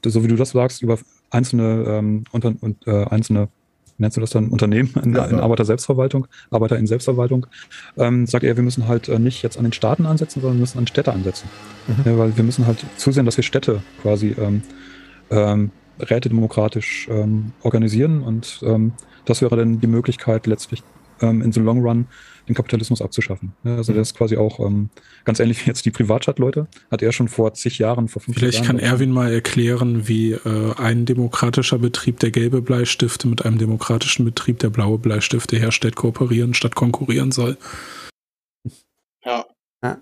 so 0.04 0.22
wie 0.22 0.28
du 0.28 0.36
das 0.36 0.50
sagst, 0.50 0.82
über 0.82 0.98
einzelne, 1.30 1.84
ähm, 1.88 2.24
unter, 2.32 2.54
und, 2.60 2.86
äh, 2.86 3.04
einzelne 3.06 3.48
nennst 3.98 4.16
du 4.16 4.20
das 4.20 4.30
dann 4.30 4.48
Unternehmen 4.48 4.92
in, 5.02 5.14
in 5.14 5.40
Arbeiter-Selbstverwaltung, 5.40 6.26
Arbeiter 6.50 6.78
in 6.78 6.86
Selbstverwaltung, 6.86 7.46
ähm, 7.96 8.26
sagt 8.26 8.44
er, 8.44 8.56
wir 8.56 8.64
müssen 8.64 8.88
halt 8.88 9.08
äh, 9.08 9.18
nicht 9.18 9.42
jetzt 9.42 9.56
an 9.56 9.64
den 9.64 9.72
Staaten 9.72 10.06
ansetzen, 10.06 10.40
sondern 10.40 10.58
wir 10.58 10.62
müssen 10.62 10.78
an 10.78 10.86
Städte 10.86 11.12
ansetzen. 11.12 11.48
Mhm. 11.86 12.10
Ja, 12.10 12.18
weil 12.18 12.36
wir 12.36 12.44
müssen 12.44 12.66
halt 12.66 12.84
zusehen, 12.96 13.24
dass 13.24 13.36
wir 13.36 13.44
Städte 13.44 13.82
quasi 14.02 14.34
ähm, 14.38 14.62
ähm, 15.30 15.70
rätedemokratisch 16.00 17.08
ähm, 17.08 17.52
organisieren 17.62 18.22
und 18.22 18.60
ähm, 18.64 18.92
das 19.26 19.42
wäre 19.42 19.56
dann 19.56 19.80
die 19.80 19.86
Möglichkeit, 19.86 20.46
letztlich 20.46 20.82
ähm, 21.20 21.40
in 21.42 21.52
the 21.52 21.60
long 21.60 21.80
run 21.80 22.06
den 22.48 22.54
Kapitalismus 22.54 23.00
abzuschaffen. 23.00 23.52
Also 23.64 23.92
mhm. 23.92 23.96
das 23.96 24.08
ist 24.08 24.16
quasi 24.16 24.36
auch 24.36 24.60
ähm, 24.60 24.90
ganz 25.24 25.40
ähnlich 25.40 25.64
wie 25.64 25.70
jetzt 25.70 25.84
die 25.86 25.90
Privatstadtleute, 25.90 26.66
hat 26.90 27.02
er 27.02 27.12
schon 27.12 27.28
vor 27.28 27.54
zig 27.54 27.78
Jahren, 27.78 28.08
vor 28.08 28.22
fünf 28.22 28.36
Vielleicht 28.36 28.56
Jahren. 28.56 28.66
Vielleicht 28.66 28.80
kann 28.80 28.92
Erwin 28.92 29.10
mal 29.10 29.32
erklären, 29.32 30.08
wie 30.08 30.32
äh, 30.32 30.74
ein 30.76 31.06
demokratischer 31.06 31.78
Betrieb 31.78 32.20
der 32.20 32.30
gelbe 32.30 32.62
Bleistifte 32.62 33.28
mit 33.28 33.44
einem 33.44 33.58
demokratischen 33.58 34.24
Betrieb 34.24 34.58
der 34.58 34.70
blaue 34.70 34.98
Bleistifte 34.98 35.56
herstellt, 35.56 35.96
kooperieren 35.96 36.54
statt 36.54 36.74
konkurrieren 36.74 37.32
soll. 37.32 37.56
Ja. 39.24 39.46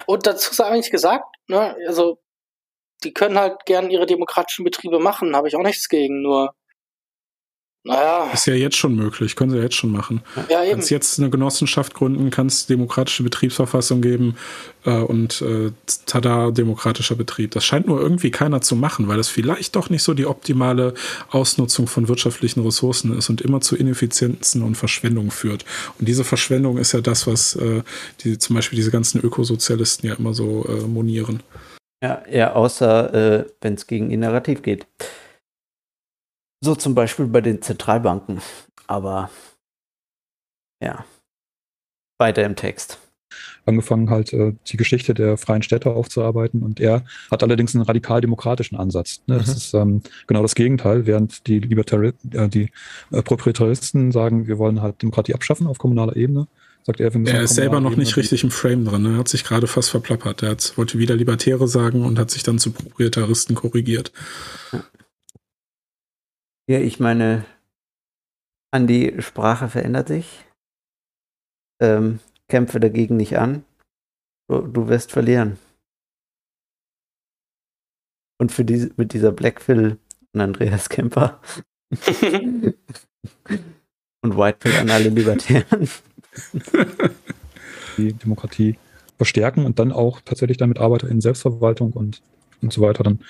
Und 0.07 0.27
dazu 0.27 0.55
sei 0.55 0.65
eigentlich 0.65 0.93
gesagt, 0.93 1.25
ne, 1.49 1.77
also 1.89 2.19
die 3.03 3.13
können 3.13 3.39
halt 3.39 3.65
gern 3.67 3.91
ihre 3.91 4.07
demokratischen 4.07 4.65
Betriebe 4.65 5.01
machen, 5.01 5.35
habe 5.35 5.49
ich 5.49 5.57
auch 5.57 5.63
nichts 5.63 5.89
gegen, 5.89 6.23
nur 6.23 6.55
naja. 7.85 8.31
Ist 8.33 8.47
ja 8.47 8.55
jetzt 8.55 8.77
schon 8.77 8.95
möglich, 8.95 9.35
können 9.35 9.51
sie 9.51 9.57
ja 9.57 9.65
jetzt 9.65 9.75
schon 9.75 9.91
machen. 9.91 10.23
Ja, 10.49 10.63
eben. 10.63 10.73
Kannst 10.73 10.91
jetzt 10.91 11.19
eine 11.19 11.31
Genossenschaft 11.31 11.95
gründen, 11.95 12.31
kannst 12.31 12.71
demokratische 12.71 13.25
Betriebsverfassung 13.25 14.01
geben 14.01 14.37
äh, 14.85 15.01
und 15.01 15.43
äh, 15.43 15.73
tada, 16.07 16.53
demokratischer 16.53 17.17
Betrieb. 17.17 17.51
Das 17.51 17.65
scheint 17.65 17.89
nur 17.89 18.01
irgendwie 18.01 18.31
keiner 18.31 18.61
zu 18.61 18.77
machen, 18.77 19.09
weil 19.09 19.17
das 19.17 19.29
vielleicht 19.29 19.75
doch 19.75 19.91
nicht 19.91 20.05
so 20.05 20.15
die 20.15 20.27
optimale 20.27 20.95
Ausnutzung 21.31 21.89
von 21.89 22.07
wirtschaftlichen 22.07 22.65
Ressourcen 22.65 23.19
ist 23.19 23.29
und 23.31 23.41
immer 23.41 23.61
zu 23.61 23.75
Ineffizienzen 23.75 24.63
und 24.63 24.77
Verschwendung 24.77 25.33
führt. 25.33 25.65
Und 25.99 26.07
diese 26.07 26.23
Verschwendung 26.23 26.79
ist 26.79 26.93
ja 26.93 27.01
das, 27.01 27.27
was 27.27 27.57
äh, 27.57 27.83
die, 28.21 28.39
zum 28.39 28.55
Beispiel 28.55 28.77
diese 28.77 28.93
ganzen 28.93 29.21
Ökosozialisten 29.21 30.09
ja 30.09 30.15
immer 30.15 30.35
so 30.35 30.65
äh, 30.69 30.87
monieren. 30.87 31.43
Ja, 32.01 32.23
ja 32.31 32.53
außer 32.53 33.41
äh, 33.41 33.45
wenn 33.61 33.75
es 33.75 33.89
gegen 33.89 34.13
ihr 34.13 34.19
Narrativ 34.19 34.63
geht. 34.63 34.87
So 36.65 36.77
zum 36.77 36.95
Beispiel 36.95 37.27
bei 37.27 37.41
den 37.41 37.61
Zentralbanken. 37.61 38.41
Aber 38.87 39.31
ja, 40.81 41.05
weiter 42.19 42.45
im 42.45 42.55
Text. 42.55 42.99
angefangen 43.67 44.11
halt 44.11 44.33
äh, 44.33 44.55
die 44.67 44.77
Geschichte 44.77 45.15
der 45.15 45.37
freien 45.37 45.63
Städte 45.63 45.91
aufzuarbeiten 45.91 46.63
und 46.63 46.81
er 46.81 47.05
hat 47.31 47.43
allerdings 47.43 47.75
einen 47.75 47.85
radikal-demokratischen 47.85 48.77
Ansatz. 48.77 49.23
Ne? 49.27 49.37
Mhm. 49.37 49.39
Das 49.39 49.49
ist 49.49 49.75
ähm, 49.75 50.03
genau 50.27 50.43
das 50.43 50.55
Gegenteil, 50.55 51.07
während 51.07 51.47
die 51.47 51.59
Libertari 51.59 52.13
äh, 52.33 52.49
die 52.49 52.71
äh, 53.11 53.23
Proprietaristen 53.23 54.13
sagen, 54.13 54.47
wir 54.47 54.59
wollen 54.59 54.83
halt 54.83 55.03
Demokratie 55.03 55.35
abschaffen 55.35 55.67
auf 55.67 55.79
kommunaler 55.79 56.17
Ebene, 56.17 56.47
sagt 56.85 57.01
er, 57.01 57.15
Er 57.15 57.43
ist 57.43 57.55
selber 57.55 57.81
noch 57.81 57.93
Ebene 57.93 58.05
nicht 58.05 58.17
richtig 58.17 58.45
im 58.45 58.51
Frame 58.51 58.85
drin, 58.85 59.07
er 59.07 59.17
hat 59.17 59.29
sich 59.29 59.45
gerade 59.45 59.67
fast 59.67 59.91
verplappert. 59.91 60.43
Er 60.43 60.51
hat, 60.51 60.77
wollte 60.77 60.99
wieder 60.99 61.17
Libertäre 61.17 61.69
sagen 61.69 62.05
und 62.05 62.19
hat 62.19 62.31
sich 62.31 62.43
dann 62.43 62.59
zu 62.59 62.73
Proprietaristen 62.73 63.55
korrigiert. 63.55 64.13
Ja, 64.73 64.85
ich 66.67 67.01
meine, 67.01 67.45
an 68.73 68.87
die 68.87 69.21
Sprache 69.21 69.69
verändert 69.69 70.09
sich. 70.09 70.45
Ähm, 71.81 72.21
kämpfe 72.49 72.81
dagegen 72.81 73.17
nicht 73.17 73.39
an. 73.39 73.65
Du, 74.49 74.61
du 74.63 74.89
wirst 74.89 75.13
verlieren. 75.13 75.59
Und 78.41 78.53
für 78.53 78.65
diese, 78.65 78.93
mit 78.97 79.13
dieser 79.13 79.33
Blackfill 79.33 79.99
und 80.33 80.41
Andreas 80.41 80.89
Kemper 80.89 81.41
und 84.23 84.37
Whitepill 84.37 84.77
an 84.77 84.91
alle 84.91 85.09
Libertären. 85.11 85.89
Die 87.97 88.13
Demokratie 88.15 88.79
verstärken 89.17 89.65
und 89.67 89.79
dann 89.79 89.93
auch 89.93 90.21
tatsächlich 90.21 90.57
damit 90.57 90.79
Arbeiter 90.79 91.09
in 91.09 91.21
Selbstverwaltung 91.21 91.93
und, 91.93 92.23
und 92.63 92.73
so 92.73 92.81
weiter 92.81 93.05
dann 93.05 93.21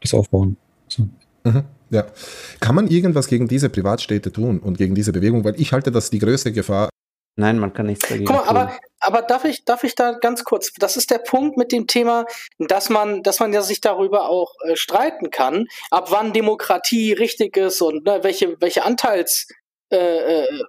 das 0.00 0.14
aufbauen. 0.14 0.56
So. 0.88 1.08
Mhm. 1.44 1.64
Ja. 1.94 2.06
Kann 2.60 2.74
man 2.74 2.88
irgendwas 2.88 3.28
gegen 3.28 3.46
diese 3.46 3.70
Privatstädte 3.70 4.32
tun 4.32 4.58
und 4.58 4.78
gegen 4.78 4.94
diese 4.94 5.12
Bewegung? 5.12 5.44
Weil 5.44 5.60
ich 5.60 5.72
halte 5.72 5.92
das 5.92 6.10
die 6.10 6.18
größte 6.18 6.52
Gefahr. 6.52 6.88
Nein, 7.36 7.58
man 7.58 7.72
kann 7.72 7.86
nichts 7.86 8.08
dagegen 8.08 8.26
Guck 8.26 8.36
mal, 8.36 8.42
tun. 8.42 8.56
aber, 8.56 8.78
aber 9.00 9.22
darf 9.22 9.44
ich, 9.44 9.64
darf 9.64 9.82
ich 9.82 9.94
da 9.94 10.12
ganz 10.12 10.44
kurz, 10.44 10.72
das 10.78 10.96
ist 10.96 11.10
der 11.10 11.18
Punkt 11.18 11.56
mit 11.56 11.72
dem 11.72 11.86
Thema, 11.86 12.26
dass 12.58 12.90
man, 12.90 13.22
dass 13.22 13.40
man 13.40 13.52
ja 13.52 13.62
sich 13.62 13.80
darüber 13.80 14.28
auch 14.28 14.52
äh, 14.64 14.76
streiten 14.76 15.30
kann, 15.30 15.66
ab 15.90 16.10
wann 16.10 16.32
Demokratie 16.32 17.12
richtig 17.12 17.56
ist 17.56 17.80
und 17.80 18.04
ne, 18.04 18.20
welche, 18.22 18.60
welche 18.60 18.84
Anteils, 18.84 19.48
äh, 19.90 19.96
äh 19.96 20.62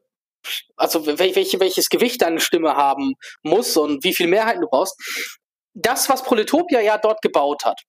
also 0.76 1.08
welche, 1.08 1.60
welches 1.60 1.90
Gewicht 1.90 2.22
deine 2.22 2.40
Stimme 2.40 2.76
haben 2.76 3.14
muss 3.42 3.76
und 3.78 4.04
wie 4.04 4.14
viel 4.14 4.28
Mehrheiten 4.28 4.62
du 4.62 4.68
brauchst. 4.68 4.96
Das, 5.74 6.08
was 6.08 6.22
Proletopia 6.22 6.82
ja 6.82 7.00
dort 7.00 7.24
gebaut 7.24 7.66
hat, 7.66 7.82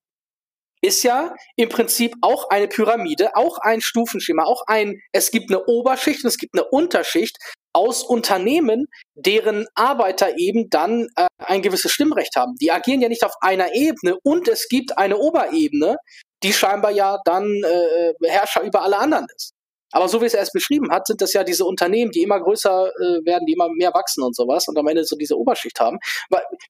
ist 0.82 1.02
ja 1.02 1.34
im 1.56 1.68
Prinzip 1.68 2.14
auch 2.20 2.50
eine 2.50 2.68
Pyramide, 2.68 3.36
auch 3.36 3.58
ein 3.58 3.80
Stufenschema, 3.80 4.44
auch 4.44 4.62
ein, 4.66 5.00
es 5.12 5.30
gibt 5.30 5.50
eine 5.50 5.64
Oberschicht 5.64 6.24
und 6.24 6.28
es 6.28 6.38
gibt 6.38 6.54
eine 6.54 6.64
Unterschicht 6.64 7.36
aus 7.72 8.02
Unternehmen, 8.02 8.86
deren 9.14 9.66
Arbeiter 9.74 10.38
eben 10.38 10.70
dann 10.70 11.08
äh, 11.16 11.26
ein 11.38 11.62
gewisses 11.62 11.92
Stimmrecht 11.92 12.34
haben. 12.36 12.54
Die 12.60 12.72
agieren 12.72 13.02
ja 13.02 13.08
nicht 13.08 13.24
auf 13.24 13.34
einer 13.40 13.74
Ebene 13.74 14.16
und 14.22 14.48
es 14.48 14.68
gibt 14.68 14.96
eine 14.96 15.18
Oberebene, 15.18 15.96
die 16.42 16.52
scheinbar 16.52 16.92
ja 16.92 17.18
dann 17.24 17.62
äh, 17.62 18.12
Herrscher 18.26 18.62
über 18.62 18.82
alle 18.82 18.98
anderen 18.98 19.26
ist. 19.34 19.55
Aber 19.96 20.10
so 20.10 20.20
wie 20.20 20.26
es 20.26 20.34
er 20.34 20.42
es 20.42 20.52
beschrieben 20.52 20.90
hat, 20.90 21.06
sind 21.06 21.22
das 21.22 21.32
ja 21.32 21.42
diese 21.42 21.64
Unternehmen, 21.64 22.10
die 22.10 22.20
immer 22.20 22.38
größer 22.38 22.90
äh, 22.90 23.24
werden, 23.24 23.46
die 23.46 23.54
immer 23.54 23.70
mehr 23.70 23.94
wachsen 23.94 24.22
und 24.22 24.36
sowas 24.36 24.68
und 24.68 24.76
am 24.76 24.86
Ende 24.88 25.04
so 25.04 25.16
diese 25.16 25.38
Oberschicht 25.38 25.80
haben. 25.80 25.98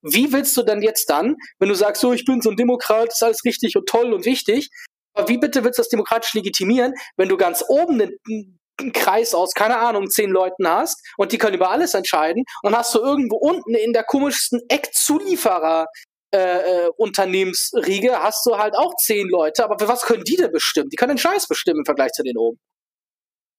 Wie 0.00 0.32
willst 0.32 0.56
du 0.56 0.62
denn 0.62 0.80
jetzt 0.80 1.10
dann, 1.10 1.34
wenn 1.58 1.68
du 1.68 1.74
sagst, 1.74 2.02
so 2.02 2.12
ich 2.12 2.24
bin 2.24 2.40
so 2.40 2.50
ein 2.50 2.56
Demokrat, 2.56 3.08
ist 3.08 3.24
alles 3.24 3.44
richtig 3.44 3.76
und 3.76 3.88
toll 3.88 4.12
und 4.12 4.26
wichtig, 4.26 4.70
aber 5.12 5.28
wie 5.28 5.38
bitte 5.38 5.64
willst 5.64 5.76
du 5.76 5.82
das 5.82 5.88
demokratisch 5.88 6.34
legitimieren, 6.34 6.94
wenn 7.16 7.28
du 7.28 7.36
ganz 7.36 7.64
oben 7.66 8.00
einen, 8.00 8.58
einen 8.78 8.92
Kreis 8.92 9.34
aus, 9.34 9.54
keine 9.54 9.78
Ahnung, 9.78 10.08
zehn 10.08 10.30
Leuten 10.30 10.68
hast 10.68 11.04
und 11.16 11.32
die 11.32 11.38
können 11.38 11.56
über 11.56 11.72
alles 11.72 11.94
entscheiden 11.94 12.44
und 12.62 12.76
hast 12.76 12.94
du 12.94 13.00
irgendwo 13.00 13.38
unten 13.38 13.74
in 13.74 13.92
der 13.92 14.04
komischsten 14.04 14.60
Eckzulieferer 14.68 15.86
äh, 16.32 16.84
äh, 16.84 16.88
Unternehmensriege 16.96 18.22
hast 18.22 18.46
du 18.46 18.56
halt 18.56 18.76
auch 18.76 18.94
zehn 19.02 19.28
Leute, 19.28 19.64
aber 19.64 19.88
was 19.88 20.02
können 20.02 20.22
die 20.22 20.36
denn 20.36 20.52
bestimmen? 20.52 20.90
Die 20.90 20.96
können 20.96 21.16
den 21.16 21.18
Scheiß 21.18 21.48
bestimmen 21.48 21.80
im 21.80 21.84
Vergleich 21.84 22.12
zu 22.12 22.22
den 22.22 22.36
oben. 22.36 22.60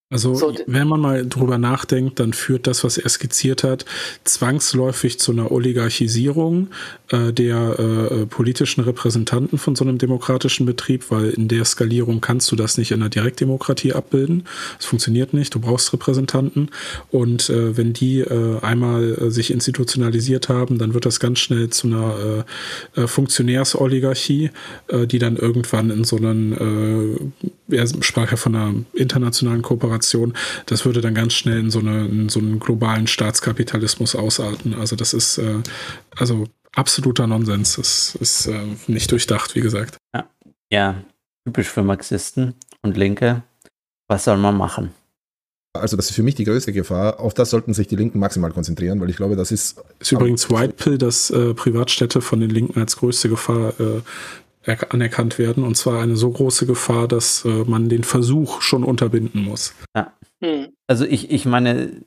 Also 0.10 0.36
so, 0.36 0.56
wenn 0.68 0.88
man 0.88 1.02
mal 1.02 1.28
drüber 1.28 1.58
nachdenkt, 1.58 2.22
dann 2.22 2.32
führt 2.32 2.66
das, 2.66 2.86
was 2.86 2.98
er 2.98 3.10
skizziert 3.10 3.66
hat, 3.66 3.84
zwangsläufig 4.24 5.20
zu 5.20 5.34
einer 5.34 5.52
Oligarchisierung 5.52 6.70
äh, 7.10 7.34
der 7.34 7.78
äh, 7.78 8.26
politischen 8.26 8.86
Repräsentanten 8.86 9.58
von 9.58 9.76
so 9.76 9.84
einem 9.84 9.98
demokratischen 9.98 10.66
Betrieb, 10.66 11.12
weil 11.12 11.32
in 11.32 11.50
der 11.50 11.66
Skalierung 11.66 12.22
kannst 12.22 12.50
du 12.54 12.56
das 12.56 12.78
nicht 12.78 12.92
in 12.92 13.02
einer 13.02 13.10
Direktdemokratie 13.10 13.92
abbilden. 13.92 14.46
Es 14.80 14.86
funktioniert 14.86 15.34
nicht, 15.34 15.54
du 15.54 15.60
brauchst 15.60 15.92
Repräsentanten. 15.92 16.70
Und 17.12 17.50
äh, 17.50 17.76
wenn 17.76 17.92
die 17.92 18.20
äh, 18.20 18.62
einmal 18.62 19.12
äh, 19.12 19.30
sich 19.30 19.52
institutionalisiert 19.52 20.48
haben, 20.48 20.78
dann 20.78 20.94
wird 20.94 21.06
das 21.06 21.20
ganz 21.20 21.40
schnell 21.40 21.70
zu 21.70 21.88
einer 21.88 22.46
äh, 22.96 23.08
Funktionärsoligarchie, 23.08 24.52
die 24.90 25.20
dann 25.20 25.36
irgendwann 25.36 25.90
in 25.90 26.04
so 26.04 26.18
einen, 26.18 27.34
er 27.70 27.88
sprach 28.02 28.32
ja 28.32 28.38
von 28.38 28.56
einer 28.56 28.74
internationalen 28.94 29.62
Kooperation, 29.62 29.97
Kooperation, 29.98 30.34
das 30.66 30.86
würde 30.86 31.02
dann 31.02 31.14
ganz 31.14 31.34
schnell 31.34 31.60
in 31.60 31.72
so, 31.72 31.80
eine, 31.80 32.06
in 32.06 32.30
so 32.30 32.40
einen 32.40 32.60
globalen 32.60 33.08
Staatskapitalismus 33.08 34.16
ausarten. 34.16 34.74
Also 34.74 34.96
das 34.96 35.14
ist 35.14 35.38
äh, 35.38 35.62
also 36.16 36.46
absoluter 36.76 37.28
Nonsens. 37.28 37.76
Das 37.76 38.16
ist 38.20 38.48
äh, 38.48 38.60
nicht 38.88 39.12
durchdacht, 39.12 39.56
wie 39.56 39.62
gesagt. 39.62 39.98
Ja. 40.14 40.30
ja, 40.72 41.04
typisch 41.46 41.70
für 41.70 41.84
Marxisten 41.84 42.54
und 42.82 42.98
Linke. 42.98 43.44
Was 44.08 44.24
soll 44.24 44.38
man 44.38 44.56
machen? 44.56 44.92
Also 45.74 45.96
das 45.96 46.10
ist 46.10 46.16
für 46.16 46.24
mich 46.24 46.36
die 46.36 46.46
größte 46.46 46.74
Gefahr. 46.74 47.20
Auf 47.20 47.36
das 47.36 47.52
sollten 47.52 47.74
sich 47.74 47.88
die 47.88 47.96
Linken 47.96 48.18
maximal 48.18 48.52
konzentrieren, 48.52 49.00
weil 49.00 49.10
ich 49.12 49.18
glaube, 49.18 49.36
das 49.36 49.52
ist... 49.52 49.80
Ist 50.00 50.12
übrigens 50.12 50.50
White 50.50 50.74
Pill, 50.74 50.98
dass 50.98 51.30
äh, 51.30 51.54
Privatstädte 51.54 52.22
von 52.22 52.40
den 52.40 52.50
Linken 52.50 52.80
als 52.80 52.98
größte 52.98 53.30
Gefahr 53.30 53.80
äh, 53.80 54.02
anerkannt 54.68 55.38
werden. 55.38 55.64
Und 55.64 55.76
zwar 55.76 56.02
eine 56.02 56.18
so 56.18 56.32
große 56.32 56.66
Gefahr, 56.66 57.08
dass 57.08 57.46
äh, 57.46 57.64
man 57.66 57.90
den 57.90 58.04
Versuch 58.04 58.62
schon 58.62 58.84
unterbinden 58.84 59.44
muss. 59.44 59.74
Ja. 59.96 60.14
Hm. 60.44 60.74
Also 60.88 61.06
ich, 61.06 61.32
ich 61.32 61.46
meine, 61.46 62.04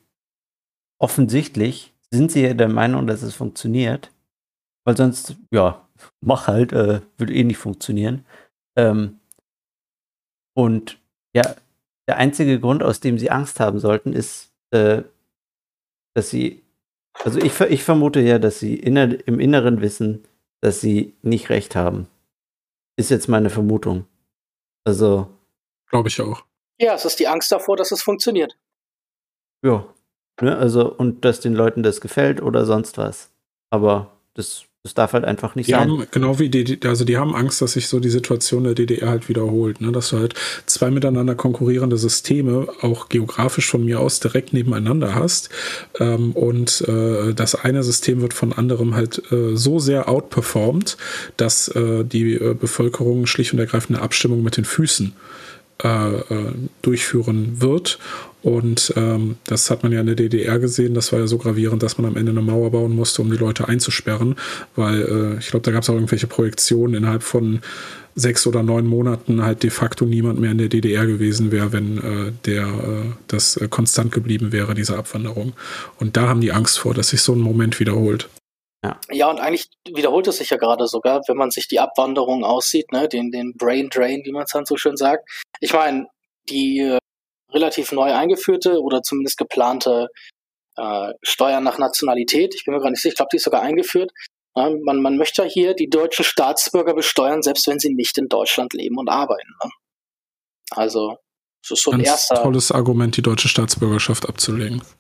offensichtlich 0.99 1.93
sind 2.11 2.33
sie 2.33 2.43
ja 2.43 2.55
der 2.55 2.69
Meinung, 2.69 3.07
dass 3.07 3.23
es 3.23 3.35
funktioniert. 3.35 4.11
Weil 4.85 4.97
sonst, 4.97 5.37
ja, 5.51 5.87
mach 6.21 6.47
halt, 6.47 6.73
äh, 6.73 7.01
würde 7.19 7.35
eh 7.35 7.45
nicht 7.45 7.59
funktionieren. 7.59 8.25
Ähm, 8.77 9.21
und 10.57 10.99
ja, 11.35 11.43
der 12.09 12.17
einzige 12.17 12.59
Grund, 12.59 12.83
aus 12.83 13.01
dem 13.01 13.19
sie 13.19 13.31
Angst 13.31 13.61
haben 13.61 13.79
sollten, 13.79 14.13
ist, 14.13 14.53
äh, 14.73 15.03
dass 16.15 16.31
sie, 16.31 16.63
also 17.23 17.39
ich, 17.39 17.61
ich 17.61 17.85
vermute 17.85 18.21
ja, 18.21 18.39
dass 18.39 18.59
sie 18.59 18.75
inner, 18.75 19.27
im 19.27 19.39
Inneren 19.39 19.81
wissen, 19.81 20.25
dass 20.61 20.81
sie 20.81 21.15
nicht 21.23 21.51
recht 21.51 21.77
haben. 21.77 22.09
Ist 23.01 23.09
jetzt 23.09 23.31
meine 23.31 23.49
Vermutung. 23.49 24.05
Also. 24.85 25.27
Glaube 25.89 26.09
ich 26.09 26.21
auch. 26.21 26.45
Ja, 26.79 26.93
es 26.93 27.07
ist 27.07 27.19
die 27.19 27.29
Angst 27.29 27.51
davor, 27.51 27.79
dass 27.79 27.93
es 27.93 28.03
funktioniert. 28.03 28.59
Ja. 29.65 29.87
Ne, 30.43 30.55
also, 30.55 30.93
und 30.93 31.25
dass 31.25 31.41
den 31.41 31.55
Leuten 31.55 31.83
das 31.83 32.03
gefällt 32.03 32.43
oder 32.43 32.67
sonst 32.67 32.99
was. 32.99 33.33
Aber 33.71 34.19
das 34.35 34.67
das 34.83 34.95
darf 34.95 35.13
halt 35.13 35.27
einfach 35.27 35.57
nicht 35.57 35.69
die 35.69 35.73
sein. 35.73 35.91
Haben, 35.91 36.07
genau 36.11 36.39
wie 36.39 36.49
die, 36.49 36.81
also 36.87 37.05
die 37.05 37.19
haben 37.19 37.35
Angst, 37.35 37.61
dass 37.61 37.75
sich 37.75 37.87
so 37.89 38.01
die 38.01 38.09
Situation 38.09 38.65
der 38.65 38.75
DDR 38.75 39.11
halt 39.11 39.29
wiederholt, 39.29 39.83
ne? 39.83 39.93
dass 39.93 40.09
du 40.09 40.19
halt 40.19 40.35
zwei 40.65 40.91
miteinander 40.91 41.35
konkurrierende 41.35 41.99
Systeme 41.99 42.67
auch 42.81 43.11
geografisch 43.11 43.69
von 43.69 43.85
mir 43.85 44.01
aus 44.01 44.21
direkt 44.21 44.55
nebeneinander 44.55 45.15
hast 45.15 45.51
ähm, 45.99 46.33
und 46.33 46.81
äh, 46.89 47.35
das 47.35 47.57
eine 47.57 47.83
System 47.83 48.23
wird 48.23 48.33
von 48.33 48.55
anderem 48.55 48.95
halt 48.95 49.31
äh, 49.31 49.55
so 49.55 49.79
sehr 49.81 50.09
outperformt, 50.09 50.97
dass 51.37 51.69
äh, 51.69 52.03
die 52.03 52.37
äh, 52.37 52.55
Bevölkerung 52.55 53.27
schlicht 53.27 53.53
und 53.53 53.59
ergreifend 53.59 53.99
eine 53.99 54.05
Abstimmung 54.05 54.43
mit 54.43 54.57
den 54.57 54.65
Füßen 54.65 55.15
äh, 55.83 55.89
äh, 55.89 56.53
durchführen 56.81 57.61
wird 57.61 57.99
und 58.43 58.93
ähm, 58.97 59.37
das 59.45 59.71
hat 59.71 59.83
man 59.83 59.93
ja 59.93 60.01
in 60.01 60.07
der 60.07 60.15
DDR 60.15 60.59
gesehen. 60.59 60.95
Das 60.95 61.13
war 61.13 61.21
ja 61.21 61.27
so 61.27 61.39
gravierend, 61.39 61.83
dass 61.83 61.99
man 61.99 62.11
am 62.11 62.17
Ende 62.17 62.33
eine 62.33 62.43
Mauer 62.43 62.71
bauen 62.71 62.95
musste, 62.95 63.23
um 63.23 63.31
die 63.31 63.37
Leute 63.37 63.69
einzusperren. 63.69 64.37
Weil 64.77 65.03
äh, 65.03 65.39
ich 65.39 65.51
glaube, 65.51 65.65
da 65.65 65.73
gab 65.73 65.83
es 65.83 65.91
auch 65.91 65.95
irgendwelche 65.95 66.27
Projektionen 66.27 66.95
innerhalb 66.95 67.23
von 67.23 67.61
sechs 68.15 68.47
oder 68.47 68.63
neun 68.63 68.87
Monaten 68.87 69.43
halt 69.43 69.63
de 69.63 69.71
facto 69.71 70.05
niemand 70.05 70.41
mehr 70.41 70.51
in 70.51 70.59
der 70.59 70.69
DDR 70.69 71.07
gewesen 71.07 71.53
wäre, 71.53 71.73
wenn 71.73 71.99
äh, 71.99 72.33
der 72.45 72.67
äh, 72.67 73.13
das 73.29 73.57
äh, 73.57 73.69
konstant 73.69 74.13
geblieben 74.13 74.53
wäre, 74.53 74.75
diese 74.75 74.97
Abwanderung. 74.97 75.53
Und 75.99 76.17
da 76.17 76.29
haben 76.29 76.41
die 76.41 76.53
Angst 76.53 76.79
vor, 76.79 76.95
dass 76.95 77.11
sich 77.11 77.23
so 77.23 77.35
ein 77.35 77.41
Moment 77.41 77.79
wiederholt. 77.79 78.29
Ja. 78.83 78.99
ja, 79.11 79.31
und 79.31 79.39
eigentlich 79.41 79.69
wiederholt 79.95 80.27
es 80.27 80.39
sich 80.39 80.49
ja 80.49 80.57
gerade 80.57 80.87
sogar, 80.87 81.21
wenn 81.29 81.37
man 81.37 81.51
sich 81.51 81.69
die 81.69 81.81
Abwanderung 81.81 82.45
aussieht, 82.45 82.93
ne, 82.93 83.09
den, 83.09 83.31
den 83.31 83.55
Brain 83.55 83.91
Drain, 83.91 84.23
wie 84.25 84.33
man 84.33 84.45
es 84.45 84.53
dann 84.53 84.65
so 84.65 84.79
schön 84.79 84.97
sagt. 84.97 85.29
Ich 85.61 85.75
meine, 85.75 86.07
die 86.49 86.79
äh, 86.79 86.99
relativ 87.53 87.93
neu 87.93 88.13
eingeführte 88.13 88.81
oder 88.81 89.03
zumindest 89.03 89.39
geplante 89.39 90.09
äh, 90.77 91.13
Steuern 91.23 91.65
nach 91.65 91.79
Nationalität. 91.79 92.55
Ich 92.55 92.65
bin 92.65 92.75
mir 92.75 92.81
gar 92.81 92.91
nicht 92.91 93.03
sicher, 93.03 93.13
ich 93.13 93.17
glaube, 93.17 93.31
die 93.33 93.37
ist 93.37 93.45
sogar 93.45 93.63
eingeführt. 93.63 94.13
Ja, 94.57 94.71
man, 94.85 95.01
man 95.01 95.17
möchte 95.17 95.43
ja 95.43 95.49
hier 95.49 95.75
die 95.75 95.89
deutschen 95.89 96.25
Staatsbürger 96.25 96.95
besteuern, 96.95 97.43
selbst 97.43 97.67
wenn 97.69 97.79
sie 97.79 97.95
nicht 97.95 98.19
in 98.19 98.29
Deutschland 98.29 98.73
leben 98.73 98.99
und 98.99 99.09
arbeiten. 99.09 99.53
Ne? 99.63 99.71
Also, 100.73 101.17
das 101.63 101.79
ist 101.79 101.85
so 101.85 101.93
ein 101.93 102.01
erster. 102.01 102.43
tolles 102.43 102.73
Argument, 102.73 103.17
die 103.17 103.23
deutsche 103.23 103.49
Staatsbürgerschaft 103.49 104.29
abzulegen. 104.29 104.83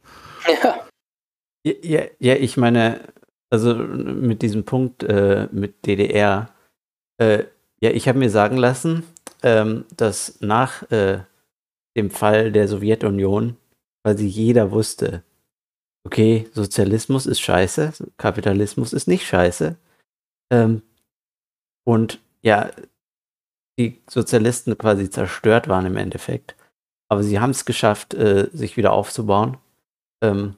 Ja. 0.62 0.86
Ja, 1.82 2.04
ja, 2.18 2.34
ich 2.36 2.56
meine, 2.56 3.12
Also 3.50 3.74
mit 3.74 4.40
diesem 4.40 4.64
Punkt 4.64 5.02
äh, 5.02 5.48
mit 5.52 5.84
DDR. 5.84 6.54
Äh, 7.18 7.44
ja, 7.82 7.90
ich 7.90 8.08
habe 8.08 8.18
mir 8.18 8.30
sagen 8.30 8.56
lassen, 8.56 9.04
ähm, 9.42 9.84
dass 9.94 10.40
nach 10.40 10.90
äh, 10.90 11.18
dem 11.96 12.10
Fall 12.10 12.52
der 12.52 12.68
Sowjetunion 12.68 13.56
quasi 14.04 14.26
jeder 14.26 14.70
wusste, 14.70 15.24
okay, 16.06 16.48
Sozialismus 16.52 17.26
ist 17.26 17.40
scheiße, 17.40 17.92
Kapitalismus 18.16 18.92
ist 18.92 19.08
nicht 19.08 19.26
scheiße. 19.26 19.76
Ähm, 20.52 20.82
und 21.84 22.20
ja, 22.42 22.70
die 23.78 24.00
Sozialisten 24.08 24.76
quasi 24.78 25.10
zerstört 25.10 25.68
waren 25.68 25.86
im 25.86 25.96
Endeffekt. 25.96 26.56
Aber 27.08 27.22
sie 27.22 27.40
haben 27.40 27.50
es 27.50 27.64
geschafft, 27.64 28.14
äh, 28.14 28.48
sich 28.52 28.76
wieder 28.76 28.92
aufzubauen. 28.92 29.58
Ähm, 30.22 30.56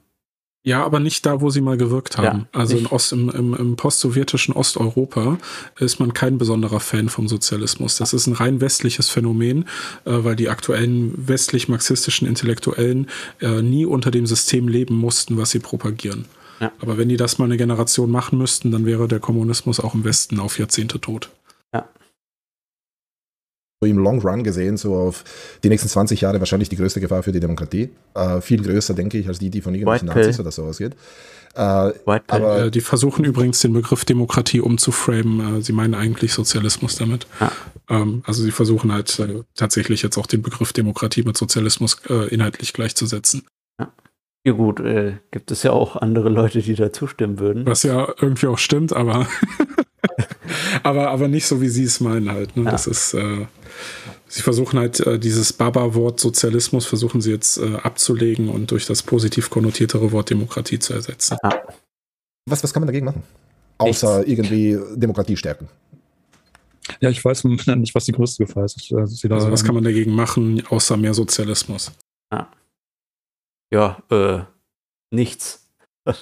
ja, 0.65 0.83
aber 0.83 1.01
nicht 1.01 1.25
da, 1.25 1.41
wo 1.41 1.49
sie 1.49 1.59
mal 1.59 1.75
gewirkt 1.75 2.17
haben. 2.17 2.47
Ja, 2.53 2.59
also 2.59 2.77
in 2.77 2.87
Ost, 2.87 3.11
im, 3.11 3.29
im, 3.29 3.53
im 3.53 3.75
post-sowjetischen 3.75 4.53
Osteuropa 4.53 5.37
ist 5.77 5.99
man 5.99 6.13
kein 6.13 6.37
besonderer 6.37 6.79
Fan 6.79 7.09
vom 7.09 7.27
Sozialismus. 7.27 7.97
Das 7.97 8.13
ist 8.13 8.27
ein 8.27 8.33
rein 8.33 8.61
westliches 8.61 9.09
Phänomen, 9.09 9.65
äh, 10.05 10.23
weil 10.23 10.37
die 10.37 10.47
aktuellen 10.47 11.13
westlich-marxistischen 11.27 12.25
Intellektuellen 12.27 13.09
äh, 13.41 13.61
nie 13.61 13.85
unter 13.85 14.09
dem 14.09 14.25
System 14.25 14.69
leben 14.69 14.95
mussten, 14.95 15.37
was 15.37 15.51
sie 15.51 15.59
propagieren. 15.59 16.25
Ja. 16.61 16.71
Aber 16.79 16.97
wenn 16.97 17.09
die 17.09 17.17
das 17.17 17.39
mal 17.39 17.45
eine 17.45 17.57
Generation 17.57 18.09
machen 18.09 18.37
müssten, 18.37 18.71
dann 18.71 18.85
wäre 18.85 19.09
der 19.09 19.19
Kommunismus 19.19 19.81
auch 19.81 19.93
im 19.93 20.05
Westen 20.05 20.39
auf 20.39 20.59
Jahrzehnte 20.59 21.01
tot. 21.01 21.29
Im 23.85 23.97
Long 23.97 24.21
Run 24.21 24.43
gesehen, 24.43 24.77
so 24.77 24.95
auf 24.95 25.23
die 25.63 25.69
nächsten 25.69 25.89
20 25.89 26.21
Jahre 26.21 26.39
wahrscheinlich 26.39 26.69
die 26.69 26.75
größte 26.75 26.99
Gefahr 26.99 27.23
für 27.23 27.31
die 27.31 27.39
Demokratie. 27.39 27.89
Äh, 28.13 28.41
viel 28.41 28.61
größer, 28.61 28.93
denke 28.93 29.17
ich, 29.17 29.27
als 29.27 29.39
die, 29.39 29.49
die 29.49 29.61
von 29.61 29.73
irgendwelchen 29.73 30.07
Nazis 30.07 30.39
oder 30.39 30.51
so 30.51 30.63
ausgeht. 30.63 30.95
Äh, 31.55 31.93
aber 32.27 32.65
äh, 32.65 32.71
die 32.71 32.81
versuchen 32.81 33.25
übrigens 33.25 33.61
den 33.61 33.73
Begriff 33.73 34.05
Demokratie 34.05 34.59
umzuframen. 34.59 35.59
Äh, 35.59 35.61
sie 35.61 35.73
meinen 35.73 35.93
eigentlich 35.93 36.33
Sozialismus 36.33 36.95
damit. 36.95 37.27
Ah. 37.39 37.51
Ähm, 37.89 38.23
also 38.25 38.41
sie 38.41 38.51
versuchen 38.51 38.91
halt 38.91 39.19
äh, 39.19 39.43
tatsächlich 39.55 40.01
jetzt 40.01 40.17
auch 40.17 40.25
den 40.25 40.41
Begriff 40.41 40.73
Demokratie 40.73 41.23
mit 41.23 41.37
Sozialismus 41.37 42.01
äh, 42.09 42.27
inhaltlich 42.29 42.73
gleichzusetzen. 42.73 43.43
Ja. 43.79 43.93
Ja 44.45 44.51
gut, 44.51 44.83
gibt 45.31 45.51
es 45.51 45.63
ja 45.63 45.71
auch 45.71 45.95
andere 45.95 46.27
Leute, 46.27 46.61
die 46.61 46.75
da 46.75 46.91
zustimmen 46.91 47.39
würden. 47.39 47.65
Was 47.65 47.83
ja 47.83 48.13
irgendwie 48.19 48.47
auch 48.47 48.57
stimmt, 48.57 48.91
aber 48.91 49.25
aber, 50.83 51.09
aber 51.09 51.27
nicht 51.27 51.45
so, 51.45 51.61
wie 51.61 51.69
sie 51.69 51.83
es 51.83 51.99
meinen 51.99 52.31
halt. 52.31 52.55
Ne? 52.55 52.65
Ja. 52.65 52.71
Das 52.71 52.87
ist, 52.87 53.13
äh, 53.13 53.45
sie 54.27 54.41
versuchen 54.41 54.79
halt 54.79 54.99
äh, 54.99 55.19
dieses 55.19 55.53
Baba-Wort 55.53 56.19
Sozialismus 56.19 56.85
versuchen 56.85 57.21
sie 57.21 57.31
jetzt 57.31 57.57
äh, 57.57 57.75
abzulegen 57.77 58.49
und 58.49 58.71
durch 58.71 58.85
das 58.85 59.03
positiv 59.03 59.49
konnotiertere 59.49 60.11
Wort 60.11 60.29
Demokratie 60.29 60.79
zu 60.79 60.93
ersetzen. 60.93 61.37
Ja. 61.43 61.63
Was, 62.45 62.63
was 62.63 62.73
kann 62.73 62.81
man 62.81 62.87
dagegen 62.87 63.05
machen? 63.05 63.23
Außer 63.77 64.19
Nichts. 64.19 64.31
irgendwie 64.31 64.79
Demokratie 64.95 65.37
stärken. 65.37 65.67
Ja, 66.99 67.09
ich 67.09 67.23
weiß 67.23 67.45
nicht, 67.45 67.95
was 67.95 68.05
die 68.05 68.11
größte 68.11 68.45
Gefahr 68.45 68.65
ist. 68.65 68.77
Ich, 68.77 68.93
also, 68.93 69.29
also 69.29 69.51
was 69.51 69.63
kann 69.63 69.75
man 69.75 69.83
dagegen 69.83 70.13
machen, 70.13 70.65
außer 70.67 70.97
mehr 70.97 71.13
Sozialismus? 71.13 71.91
Ja, 72.31 72.51
ja 73.73 74.03
äh, 74.09 74.43
nichts. 75.11 75.69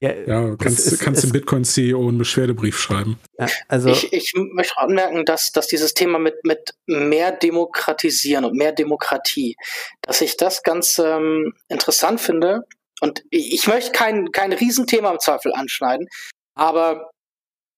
Ja, 0.00 0.12
ja 0.12 0.56
kannst, 0.56 0.86
ist, 0.86 1.00
kannst 1.00 1.24
dem 1.24 1.32
Bitcoin-CEO 1.32 2.08
einen 2.08 2.18
Beschwerdebrief 2.18 2.78
schreiben. 2.78 3.18
Ja, 3.38 3.46
also 3.68 3.88
ich, 3.88 4.12
ich 4.12 4.34
möchte 4.34 4.76
anmerken, 4.76 5.24
dass, 5.24 5.52
dass 5.52 5.68
dieses 5.68 5.94
Thema 5.94 6.18
mit, 6.18 6.34
mit 6.44 6.74
mehr 6.86 7.32
Demokratisieren 7.32 8.44
und 8.44 8.56
mehr 8.56 8.72
Demokratie, 8.72 9.56
dass 10.02 10.20
ich 10.20 10.36
das 10.36 10.62
ganz 10.62 10.98
ähm, 10.98 11.54
interessant 11.68 12.20
finde. 12.20 12.66
Und 13.00 13.24
ich 13.30 13.66
möchte 13.66 13.92
kein, 13.92 14.32
kein 14.32 14.52
Riesenthema 14.52 15.10
im 15.10 15.18
Zweifel 15.18 15.52
anschneiden, 15.54 16.08
aber 16.54 17.10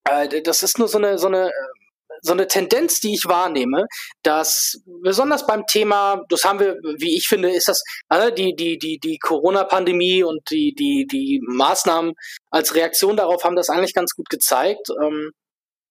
äh, 0.04 0.42
das 0.42 0.62
ist 0.62 0.78
nur 0.78 0.88
so 0.88 0.99
eine, 0.99 1.18
so 1.18 1.26
eine 1.26 1.51
so 2.22 2.33
eine 2.33 2.47
Tendenz, 2.47 3.01
die 3.01 3.15
ich 3.15 3.26
wahrnehme, 3.26 3.86
dass 4.22 4.81
besonders 5.02 5.47
beim 5.47 5.67
Thema, 5.67 6.22
das 6.28 6.44
haben 6.44 6.60
wir, 6.60 6.76
wie 6.99 7.17
ich 7.17 7.28
finde, 7.28 7.51
ist 7.51 7.68
das 7.68 7.83
äh, 8.10 8.33
die 8.33 8.54
die 8.54 8.78
die 8.78 8.99
die 8.99 9.18
Corona-Pandemie 9.18 10.22
und 10.22 10.42
die 10.51 10.74
die 10.74 11.06
die 11.06 11.40
Maßnahmen 11.47 12.15
als 12.51 12.74
Reaktion 12.74 13.17
darauf 13.17 13.44
haben 13.44 13.56
das 13.56 13.68
eigentlich 13.68 13.94
ganz 13.94 14.12
gut 14.15 14.28
gezeigt, 14.28 14.88
ähm, 15.02 15.31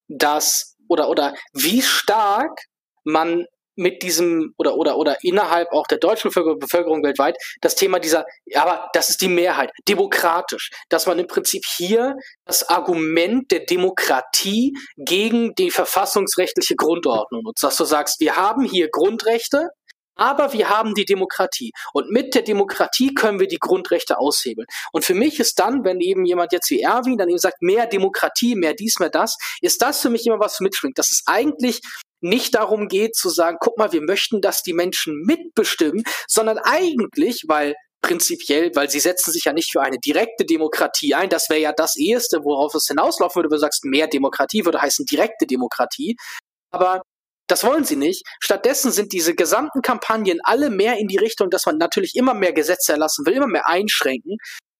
dass 0.07 0.75
oder 0.87 1.09
oder 1.09 1.33
wie 1.53 1.81
stark 1.81 2.59
man 3.03 3.45
mit 3.77 4.03
diesem 4.03 4.53
oder 4.57 4.75
oder 4.75 4.97
oder 4.97 5.17
innerhalb 5.21 5.71
auch 5.71 5.87
der 5.87 5.99
deutschen 5.99 6.31
Bevölkerung 6.31 7.03
weltweit 7.03 7.37
das 7.61 7.75
Thema 7.75 7.99
dieser, 7.99 8.25
aber 8.55 8.89
das 8.93 9.09
ist 9.09 9.21
die 9.21 9.29
Mehrheit, 9.29 9.71
demokratisch, 9.87 10.71
dass 10.89 11.05
man 11.05 11.19
im 11.19 11.27
Prinzip 11.27 11.63
hier 11.65 12.15
das 12.45 12.67
Argument 12.67 13.51
der 13.51 13.61
Demokratie 13.61 14.73
gegen 14.97 15.53
die 15.55 15.71
verfassungsrechtliche 15.71 16.75
Grundordnung 16.75 17.43
nutzt, 17.43 17.63
dass 17.63 17.77
du 17.77 17.85
sagst, 17.85 18.19
wir 18.19 18.35
haben 18.35 18.63
hier 18.63 18.89
Grundrechte, 18.89 19.69
aber 20.17 20.51
wir 20.53 20.69
haben 20.69 20.95
die 20.95 21.05
Demokratie. 21.05 21.71
Und 21.93 22.09
mit 22.09 22.35
der 22.35 22.41
Demokratie 22.41 23.13
können 23.13 23.39
wir 23.39 23.47
die 23.47 23.59
Grundrechte 23.59 24.17
aushebeln. 24.17 24.67
Und 24.91 25.05
für 25.05 25.13
mich 25.13 25.39
ist 25.39 25.59
dann, 25.59 25.83
wenn 25.83 26.01
eben 26.01 26.25
jemand 26.25 26.51
jetzt 26.51 26.69
wie 26.71 26.81
Erwin 26.81 27.17
dann 27.17 27.29
eben 27.29 27.37
sagt, 27.37 27.61
mehr 27.61 27.85
Demokratie, 27.85 28.55
mehr 28.55 28.73
dies, 28.73 28.99
mehr 28.99 29.09
das, 29.09 29.37
ist 29.61 29.81
das 29.81 30.01
für 30.01 30.09
mich 30.09 30.25
immer 30.25 30.39
was 30.39 30.59
mitschwingt. 30.59 30.97
Das 30.97 31.11
ist 31.11 31.23
eigentlich 31.27 31.81
nicht 32.21 32.55
darum 32.55 32.87
geht 32.87 33.15
zu 33.15 33.29
sagen, 33.29 33.57
guck 33.59 33.77
mal, 33.77 33.91
wir 33.91 34.01
möchten, 34.01 34.41
dass 34.41 34.63
die 34.63 34.73
Menschen 34.73 35.21
mitbestimmen, 35.25 36.03
sondern 36.27 36.57
eigentlich, 36.57 37.43
weil 37.47 37.75
prinzipiell, 38.01 38.71
weil 38.75 38.89
sie 38.89 38.99
setzen 38.99 39.31
sich 39.31 39.45
ja 39.45 39.53
nicht 39.53 39.71
für 39.71 39.81
eine 39.81 39.97
direkte 39.97 40.45
Demokratie 40.45 41.13
ein. 41.13 41.29
Das 41.29 41.49
wäre 41.49 41.59
ja 41.59 41.73
das 41.73 41.97
Eheste, 41.97 42.43
worauf 42.43 42.73
es 42.75 42.87
hinauslaufen 42.87 43.39
würde, 43.39 43.49
wenn 43.49 43.57
du 43.57 43.61
sagst, 43.61 43.85
mehr 43.85 44.07
Demokratie 44.07 44.65
würde 44.65 44.81
heißen 44.81 45.05
direkte 45.05 45.45
Demokratie. 45.45 46.15
Aber 46.71 47.01
das 47.47 47.63
wollen 47.63 47.85
sie 47.85 47.95
nicht. 47.95 48.25
Stattdessen 48.39 48.91
sind 48.91 49.13
diese 49.13 49.33
gesamten 49.33 49.81
Kampagnen 49.81 50.39
alle 50.43 50.69
mehr 50.69 50.97
in 50.97 51.07
die 51.07 51.17
Richtung, 51.17 51.49
dass 51.49 51.65
man 51.65 51.77
natürlich 51.77 52.15
immer 52.15 52.33
mehr 52.33 52.53
Gesetze 52.53 52.93
erlassen 52.93 53.25
will, 53.25 53.33
immer 53.33 53.47
mehr 53.47 53.67
einschränken. 53.67 54.37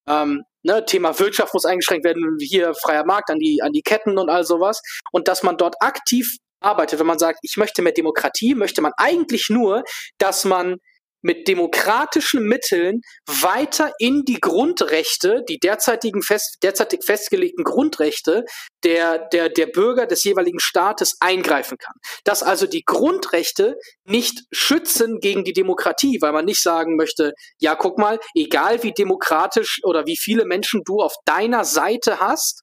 Ähm, 0.07 0.43
ne, 0.63 0.85
Thema 0.85 1.17
Wirtschaft 1.19 1.53
muss 1.53 1.65
eingeschränkt 1.65 2.05
werden, 2.05 2.37
hier 2.39 2.73
freier 2.75 3.05
Markt 3.05 3.29
an 3.29 3.39
die, 3.39 3.61
an 3.61 3.71
die 3.71 3.81
Ketten 3.81 4.17
und 4.17 4.29
all 4.29 4.45
sowas. 4.45 4.81
Und 5.11 5.27
dass 5.27 5.43
man 5.43 5.57
dort 5.57 5.75
aktiv 5.81 6.37
arbeitet, 6.59 6.99
wenn 6.99 7.07
man 7.07 7.19
sagt, 7.19 7.40
ich 7.41 7.57
möchte 7.57 7.81
mehr 7.81 7.93
Demokratie, 7.93 8.56
möchte 8.56 8.81
man 8.81 8.93
eigentlich 8.97 9.49
nur, 9.49 9.83
dass 10.17 10.45
man 10.45 10.77
mit 11.22 11.47
demokratischen 11.47 12.43
Mitteln 12.43 13.01
weiter 13.25 13.91
in 13.99 14.23
die 14.23 14.40
Grundrechte, 14.40 15.43
die 15.49 15.57
derzeitigen 15.57 16.22
fest, 16.22 16.57
derzeitig 16.63 17.03
festgelegten 17.03 17.63
Grundrechte 17.63 18.45
der, 18.83 19.27
der, 19.29 19.49
der 19.49 19.65
Bürger 19.67 20.06
des 20.06 20.23
jeweiligen 20.23 20.59
Staates 20.59 21.17
eingreifen 21.19 21.77
kann. 21.77 21.95
Dass 22.23 22.43
also 22.43 22.67
die 22.67 22.83
Grundrechte 22.85 23.75
nicht 24.06 24.43
schützen 24.51 25.19
gegen 25.19 25.43
die 25.43 25.53
Demokratie, 25.53 26.19
weil 26.22 26.31
man 26.33 26.45
nicht 26.45 26.61
sagen 26.61 26.95
möchte, 26.95 27.33
ja, 27.59 27.75
guck 27.75 27.97
mal, 27.97 28.19
egal 28.35 28.83
wie 28.83 28.93
demokratisch 28.93 29.79
oder 29.83 30.06
wie 30.06 30.17
viele 30.17 30.45
Menschen 30.45 30.83
du 30.85 31.01
auf 31.01 31.15
deiner 31.25 31.65
Seite 31.65 32.19
hast, 32.19 32.61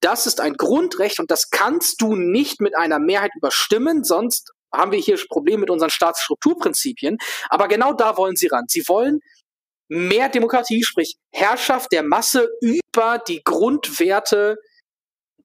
das 0.00 0.26
ist 0.26 0.40
ein 0.40 0.54
Grundrecht 0.54 1.20
und 1.20 1.30
das 1.30 1.50
kannst 1.50 2.00
du 2.00 2.16
nicht 2.16 2.60
mit 2.60 2.76
einer 2.76 2.98
Mehrheit 2.98 3.30
überstimmen, 3.36 4.04
sonst 4.04 4.52
haben 4.72 4.92
wir 4.92 4.98
hier 4.98 5.18
Probleme 5.28 5.60
mit 5.60 5.70
unseren 5.70 5.90
Staatsstrukturprinzipien. 5.90 7.18
Aber 7.48 7.68
genau 7.68 7.92
da 7.92 8.16
wollen 8.16 8.36
sie 8.36 8.48
ran. 8.48 8.64
Sie 8.68 8.82
wollen 8.88 9.20
mehr 9.88 10.28
Demokratie, 10.28 10.82
sprich 10.82 11.16
Herrschaft 11.32 11.92
der 11.92 12.02
Masse 12.02 12.48
über 12.60 13.18
die 13.26 13.42
Grundwerte 13.42 14.56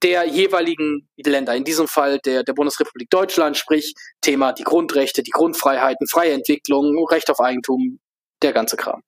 der 0.02 0.24
jeweiligen 0.24 1.08
Länder, 1.16 1.54
in 1.54 1.64
diesem 1.64 1.86
Fall 1.86 2.18
der, 2.18 2.42
der 2.42 2.54
Bundesrepublik 2.54 3.08
Deutschland, 3.08 3.56
sprich 3.56 3.94
Thema 4.20 4.52
die 4.52 4.64
Grundrechte, 4.64 5.22
die 5.22 5.30
Grundfreiheiten, 5.30 6.08
freie 6.08 6.32
Entwicklung, 6.32 7.06
Recht 7.06 7.30
auf 7.30 7.40
Eigentum, 7.40 8.00
der 8.42 8.52
ganze 8.52 8.76
Kram. 8.76 9.00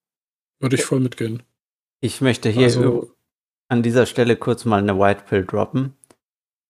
Würde 0.59 0.77
ich 0.77 0.85
voll 0.85 1.01
mitgehen. 1.01 1.43
Ich 1.99 2.21
möchte 2.21 2.49
hier 2.49 2.63
also, 2.63 3.14
an 3.67 3.83
dieser 3.83 4.05
Stelle 4.05 4.35
kurz 4.35 4.65
mal 4.65 4.79
eine 4.79 4.99
White 4.99 5.23
Pill 5.27 5.45
droppen. 5.45 5.95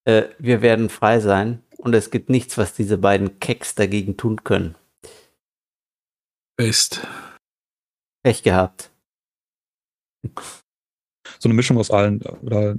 Äh, 0.05 0.23
wir 0.39 0.61
werden 0.61 0.89
frei 0.89 1.19
sein 1.19 1.61
und 1.77 1.93
es 1.93 2.11
gibt 2.11 2.29
nichts, 2.29 2.57
was 2.57 2.73
diese 2.73 2.97
beiden 2.97 3.39
Keks 3.39 3.75
dagegen 3.75 4.17
tun 4.17 4.43
können. 4.43 4.75
Best. 6.57 7.05
Pech 8.23 8.43
gehabt. 8.43 8.91
So 11.39 11.47
eine 11.49 11.53
Mischung 11.53 11.77
aus 11.77 11.91
allen. 11.91 12.21
Oder 12.41 12.75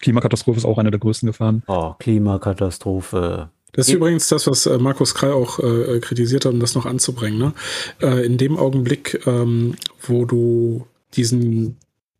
Klimakatastrophe 0.00 0.58
ist 0.58 0.64
auch 0.64 0.78
eine 0.78 0.90
der 0.90 1.00
größten 1.00 1.26
Gefahren. 1.26 1.62
Oh, 1.66 1.94
Klimakatastrophe. 1.98 3.50
Das 3.72 3.88
ist 3.88 3.94
übrigens 3.94 4.28
das, 4.28 4.46
was 4.46 4.66
äh, 4.66 4.78
Markus 4.78 5.14
Krall 5.14 5.32
auch 5.32 5.58
äh, 5.58 6.00
kritisiert 6.00 6.46
hat, 6.46 6.52
um 6.52 6.60
das 6.60 6.74
noch 6.74 6.86
anzubringen. 6.86 7.38
Ne? 7.38 7.52
Äh, 8.00 8.24
in 8.24 8.38
dem 8.38 8.56
Augenblick, 8.56 9.24
ähm, 9.26 9.76
wo 10.00 10.24
du 10.24 10.86
diesen 11.14 11.76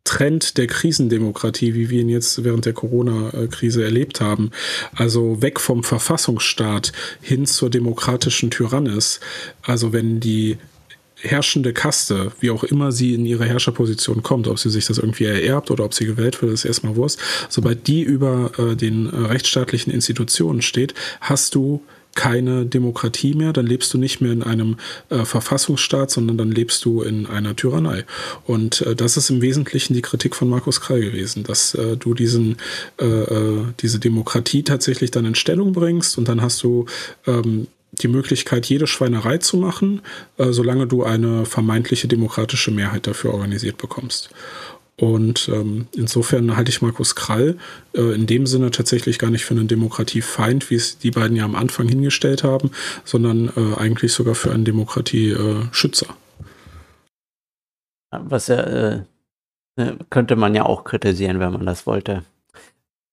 Trend 0.09 0.57
der 0.57 0.65
Krisendemokratie, 0.65 1.75
wie 1.75 1.91
wir 1.91 2.01
ihn 2.01 2.09
jetzt 2.09 2.43
während 2.43 2.65
der 2.65 2.73
Corona-Krise 2.73 3.83
erlebt 3.83 4.21
haben. 4.21 4.49
Also 4.95 5.43
weg 5.43 5.59
vom 5.59 5.83
Verfassungsstaat 5.83 6.93
hin 7.21 7.45
zur 7.45 7.69
demokratischen 7.69 8.49
Tyrannis. 8.49 9.19
Also 9.61 9.93
wenn 9.93 10.19
die 10.19 10.57
herrschende 11.21 11.73
Kaste, 11.73 12.31
wie 12.39 12.49
auch 12.49 12.63
immer 12.63 12.91
sie 12.91 13.13
in 13.13 13.23
ihre 13.23 13.45
Herrscherposition 13.45 14.23
kommt, 14.23 14.47
ob 14.47 14.57
sie 14.57 14.71
sich 14.71 14.87
das 14.87 14.97
irgendwie 14.97 15.25
ererbt 15.25 15.69
oder 15.69 15.85
ob 15.85 15.93
sie 15.93 16.05
gewählt 16.05 16.41
wird, 16.41 16.53
ist 16.53 16.65
erstmal 16.65 16.95
Wurst. 16.95 17.19
Sobald 17.47 17.85
die 17.85 18.01
über 18.01 18.51
äh, 18.57 18.75
den 18.75 19.05
äh, 19.05 19.15
rechtsstaatlichen 19.27 19.93
Institutionen 19.93 20.63
steht, 20.63 20.95
hast 21.21 21.53
du 21.53 21.83
keine 22.19 22.65
Demokratie 22.65 23.33
mehr, 23.33 23.53
dann 23.53 23.65
lebst 23.65 23.93
du 23.93 23.97
nicht 23.97 24.19
mehr 24.19 24.33
in 24.33 24.43
einem 24.43 24.75
äh, 25.09 25.23
Verfassungsstaat, 25.23 26.11
sondern 26.11 26.37
dann 26.37 26.51
lebst 26.51 26.83
du 26.83 27.01
in 27.01 27.27
einer 27.27 27.55
Tyrannei. 27.55 28.03
Und 28.45 28.81
äh, 28.81 28.93
das 28.93 29.15
ist 29.15 29.29
im 29.29 29.41
Wesentlichen 29.41 29.93
die 29.93 30.01
Kritik 30.01 30.35
von 30.35 30.49
Markus 30.49 30.81
Krall 30.81 30.99
gewesen, 30.99 31.43
dass 31.43 31.75
äh, 31.75 31.95
du 31.95 32.13
diesen, 32.13 32.57
äh, 32.99 33.05
äh, 33.05 33.63
diese 33.79 33.99
Demokratie 33.99 34.63
tatsächlich 34.63 35.11
dann 35.11 35.23
in 35.23 35.35
Stellung 35.35 35.71
bringst 35.71 36.17
und 36.17 36.27
dann 36.27 36.41
hast 36.41 36.61
du 36.61 36.87
ähm, 37.25 37.67
die 37.93 38.09
Möglichkeit, 38.09 38.65
jede 38.65 38.85
Schweinerei 38.85 39.37
zu 39.37 39.55
machen, 39.55 40.01
äh, 40.37 40.51
solange 40.51 40.87
du 40.87 41.05
eine 41.05 41.45
vermeintliche 41.45 42.09
demokratische 42.09 42.71
Mehrheit 42.71 43.07
dafür 43.07 43.33
organisiert 43.33 43.77
bekommst. 43.77 44.29
Und 44.99 45.49
ähm, 45.53 45.87
insofern 45.95 46.57
halte 46.57 46.69
ich 46.69 46.81
Markus 46.81 47.15
Krall 47.15 47.57
äh, 47.93 48.13
in 48.13 48.27
dem 48.27 48.45
Sinne 48.45 48.71
tatsächlich 48.71 49.17
gar 49.17 49.31
nicht 49.31 49.45
für 49.45 49.53
einen 49.53 49.67
Demokratiefeind, 49.67 50.69
wie 50.69 50.75
es 50.75 50.97
die 50.97 51.11
beiden 51.11 51.37
ja 51.37 51.45
am 51.45 51.55
Anfang 51.55 51.87
hingestellt 51.87 52.43
haben, 52.43 52.71
sondern 53.05 53.49
äh, 53.55 53.77
eigentlich 53.77 54.11
sogar 54.11 54.35
für 54.35 54.51
einen 54.51 54.65
Demokratieschützer. 54.65 56.07
Was 58.11 58.47
ja, 58.47 58.59
äh, 58.59 59.01
ne, 59.77 59.97
könnte 60.09 60.35
man 60.35 60.53
ja 60.53 60.65
auch 60.65 60.83
kritisieren, 60.83 61.39
wenn 61.39 61.53
man 61.53 61.65
das 61.65 61.85
wollte. 61.87 62.23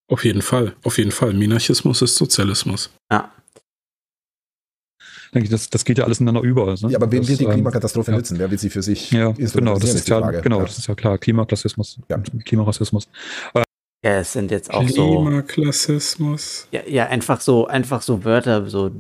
Auf 0.09 0.25
jeden 0.25 0.43
Fall, 0.43 0.75
auf 0.83 0.99
jeden 0.99 1.13
Fall. 1.13 1.35
Minarchismus 1.35 2.03
ist 2.03 2.17
Sozialismus. 2.17 2.91
Ja 3.13 3.31
denke 5.37 5.47
ich, 5.47 5.51
das, 5.51 5.69
das 5.69 5.85
geht 5.85 5.99
ja 5.99 6.05
alles 6.05 6.19
ineinander 6.19 6.49
über. 6.49 6.67
Ne? 6.67 6.77
Ja, 6.89 6.97
aber 6.99 7.13
wen 7.13 7.27
will 7.29 7.37
die 7.37 7.45
ähm, 7.45 7.53
Klimakatastrophe 7.53 8.11
ja. 8.11 8.17
nützen? 8.17 8.39
Wer 8.39 8.51
will 8.51 8.59
sie 8.59 8.71
für 8.71 8.83
sich 8.83 9.11
Ja, 9.11 9.33
genau, 9.33 9.79
das 9.79 9.95
ist 9.95 10.09
ja, 10.09 10.21
genau, 10.41 10.63
das 10.63 10.79
ist 10.79 10.87
ja 10.87 10.95
klar. 10.95 11.19
Klimaklassismus, 11.19 11.99
Ja. 12.09 12.19
Klimarassismus. 12.45 13.09
Ja, 14.03 14.19
es 14.19 14.33
sind 14.33 14.51
jetzt 14.51 14.73
auch 14.73 14.89
so. 14.89 15.23
Klimaklassismus. 15.23 16.69
Ja, 16.71 16.81
ja, 16.87 17.07
einfach 17.07 17.41
so, 17.41 17.67
einfach 17.67 18.03
so 18.03 18.25
Wörter 18.25 18.67
so 18.69 18.91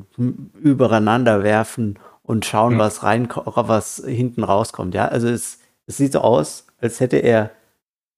übereinander 0.63 1.43
werfen 1.43 1.99
und 2.23 2.45
schauen, 2.45 2.75
Ja. 2.75 2.79
was 2.81 3.03
rein, 3.03 3.29
was 3.35 4.03
hinten 4.07 4.45
rauskommt. 4.45 4.95
Ja, 4.95 5.09
also 5.09 5.29
es, 5.29 5.61
es 5.87 5.97
sieht 5.97 6.13
so 6.13 6.21
aus, 6.21 6.67
als 6.81 7.01
hätte 7.01 7.17
er 7.17 7.51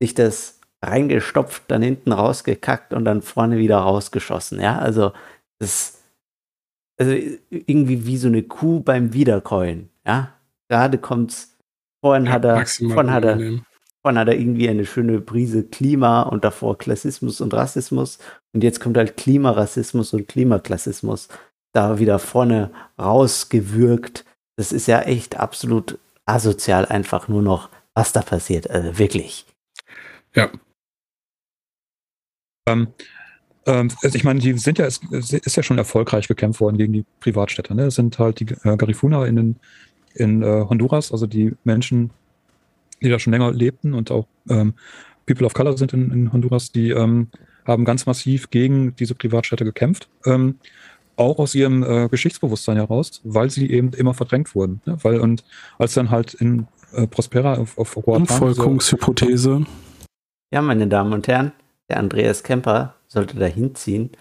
sich 0.00 0.14
das 0.14 0.58
reingestopft, 0.82 1.62
dann 1.68 1.82
hinten 1.82 2.12
rausgekackt 2.12 2.92
und 2.94 3.04
dann 3.04 3.22
vorne 3.22 3.58
wieder 3.58 3.78
rausgeschossen. 3.78 4.60
Ja, 4.60 4.78
also 4.78 5.12
das, 5.58 5.97
also 6.98 7.12
irgendwie 7.50 8.06
wie 8.06 8.16
so 8.16 8.28
eine 8.28 8.42
Kuh 8.42 8.80
beim 8.80 9.12
Wiederkäuen. 9.12 9.90
Ja, 10.06 10.34
gerade 10.68 10.98
kommt's. 10.98 11.56
Vorhin 12.00 12.30
hat 12.30 12.44
er, 12.44 12.64
vorhin 12.66 13.10
hat 13.10 13.24
er. 13.24 13.38
Vorhin 14.02 14.18
hat 14.18 14.28
er 14.28 14.38
irgendwie 14.38 14.68
eine 14.68 14.86
schöne 14.86 15.20
Prise 15.20 15.64
Klima 15.64 16.22
und 16.22 16.44
davor 16.44 16.78
Klassismus 16.78 17.40
und 17.40 17.52
Rassismus. 17.52 18.18
Und 18.52 18.62
jetzt 18.62 18.80
kommt 18.80 18.96
halt 18.96 19.16
Klimarassismus 19.16 20.12
und 20.14 20.28
Klimaklassismus 20.28 21.28
da 21.72 21.98
wieder 21.98 22.18
vorne 22.18 22.70
rausgewürgt. 22.98 24.24
Das 24.56 24.72
ist 24.72 24.86
ja 24.86 25.00
echt 25.02 25.38
absolut 25.38 25.98
asozial, 26.26 26.86
einfach 26.86 27.28
nur 27.28 27.42
noch, 27.42 27.70
was 27.94 28.12
da 28.12 28.22
passiert. 28.22 28.70
Also 28.70 28.98
wirklich. 28.98 29.46
Ja, 30.34 30.50
Ähm, 32.68 32.88
ähm, 33.68 33.88
also 34.02 34.16
ich 34.16 34.24
meine, 34.24 34.40
die 34.40 34.52
sind 34.58 34.78
ja, 34.78 34.86
es 34.86 35.00
es 35.12 35.32
ist 35.32 35.56
ja 35.56 35.62
schon 35.62 35.78
erfolgreich 35.78 36.26
gekämpft 36.26 36.60
worden 36.60 36.76
gegen 36.78 36.92
die 36.92 37.04
Privatstädte. 37.20 37.74
Ne? 37.74 37.84
Es 37.84 37.94
sind 37.94 38.18
halt 38.18 38.40
die 38.40 38.46
äh, 38.64 38.76
Garifuna 38.76 39.26
in, 39.26 39.36
den- 39.36 39.56
in 40.14 40.42
äh, 40.42 40.64
Honduras, 40.68 41.12
also 41.12 41.26
die 41.26 41.54
Menschen, 41.64 42.10
die 43.00 43.08
da 43.08 43.18
schon 43.18 43.32
länger 43.32 43.52
lebten 43.52 43.94
und 43.94 44.10
auch 44.10 44.26
ähm, 44.48 44.74
People 45.26 45.46
of 45.46 45.54
Color 45.54 45.76
sind 45.78 45.92
in, 45.92 46.10
in 46.10 46.32
Honduras, 46.32 46.72
die 46.72 46.90
ähm, 46.90 47.28
haben 47.66 47.84
ganz 47.84 48.06
massiv 48.06 48.50
gegen 48.50 48.96
diese 48.96 49.14
Privatstädte 49.14 49.64
gekämpft. 49.64 50.08
Ähm, 50.24 50.56
auch 51.16 51.38
aus 51.38 51.54
ihrem 51.54 51.82
äh, 51.82 52.08
Geschichtsbewusstsein 52.08 52.76
heraus, 52.76 53.20
weil 53.24 53.50
sie 53.50 53.70
eben 53.70 53.92
immer 53.92 54.14
verdrängt 54.14 54.54
wurden. 54.54 54.80
Ne? 54.86 54.96
Weil, 55.02 55.20
und 55.20 55.44
als 55.78 55.94
dann 55.94 56.10
halt 56.10 56.34
in 56.34 56.66
äh, 56.92 57.06
Prospera 57.06 57.54
auf, 57.54 57.76
auf 57.76 57.96
Roatan 57.96 58.22
diese- 58.26 58.34
Umvolkungshypothese. 58.44 59.66
Ja, 60.52 60.62
meine 60.62 60.86
Damen 60.86 61.12
und 61.12 61.26
Herren, 61.28 61.52
der 61.90 61.98
Andreas 61.98 62.42
Kemper 62.42 62.94
sollte 63.08 63.36
da 63.36 63.46
hinziehen 63.46 64.12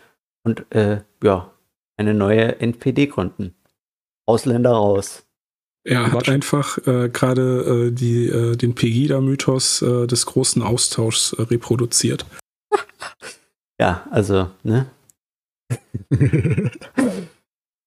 und 0.43 0.65
äh, 0.73 1.01
ja, 1.21 1.53
eine 1.97 2.13
neue 2.13 2.59
NPD 2.59 3.07
gründen. 3.07 3.53
Ausländer 4.25 4.71
raus. 4.71 5.25
Er 5.83 6.11
hat 6.11 6.27
einfach 6.27 6.77
äh, 6.85 7.09
gerade 7.09 7.87
äh, 7.87 7.91
die, 7.91 8.27
äh, 8.27 8.57
den 8.57 8.75
Pegida-Mythos 8.75 9.81
äh, 9.81 10.05
des 10.05 10.25
großen 10.25 10.61
Austauschs 10.61 11.33
äh, 11.33 11.43
reproduziert. 11.43 12.25
Ja, 13.79 14.07
also, 14.09 14.49
ne? 14.63 14.89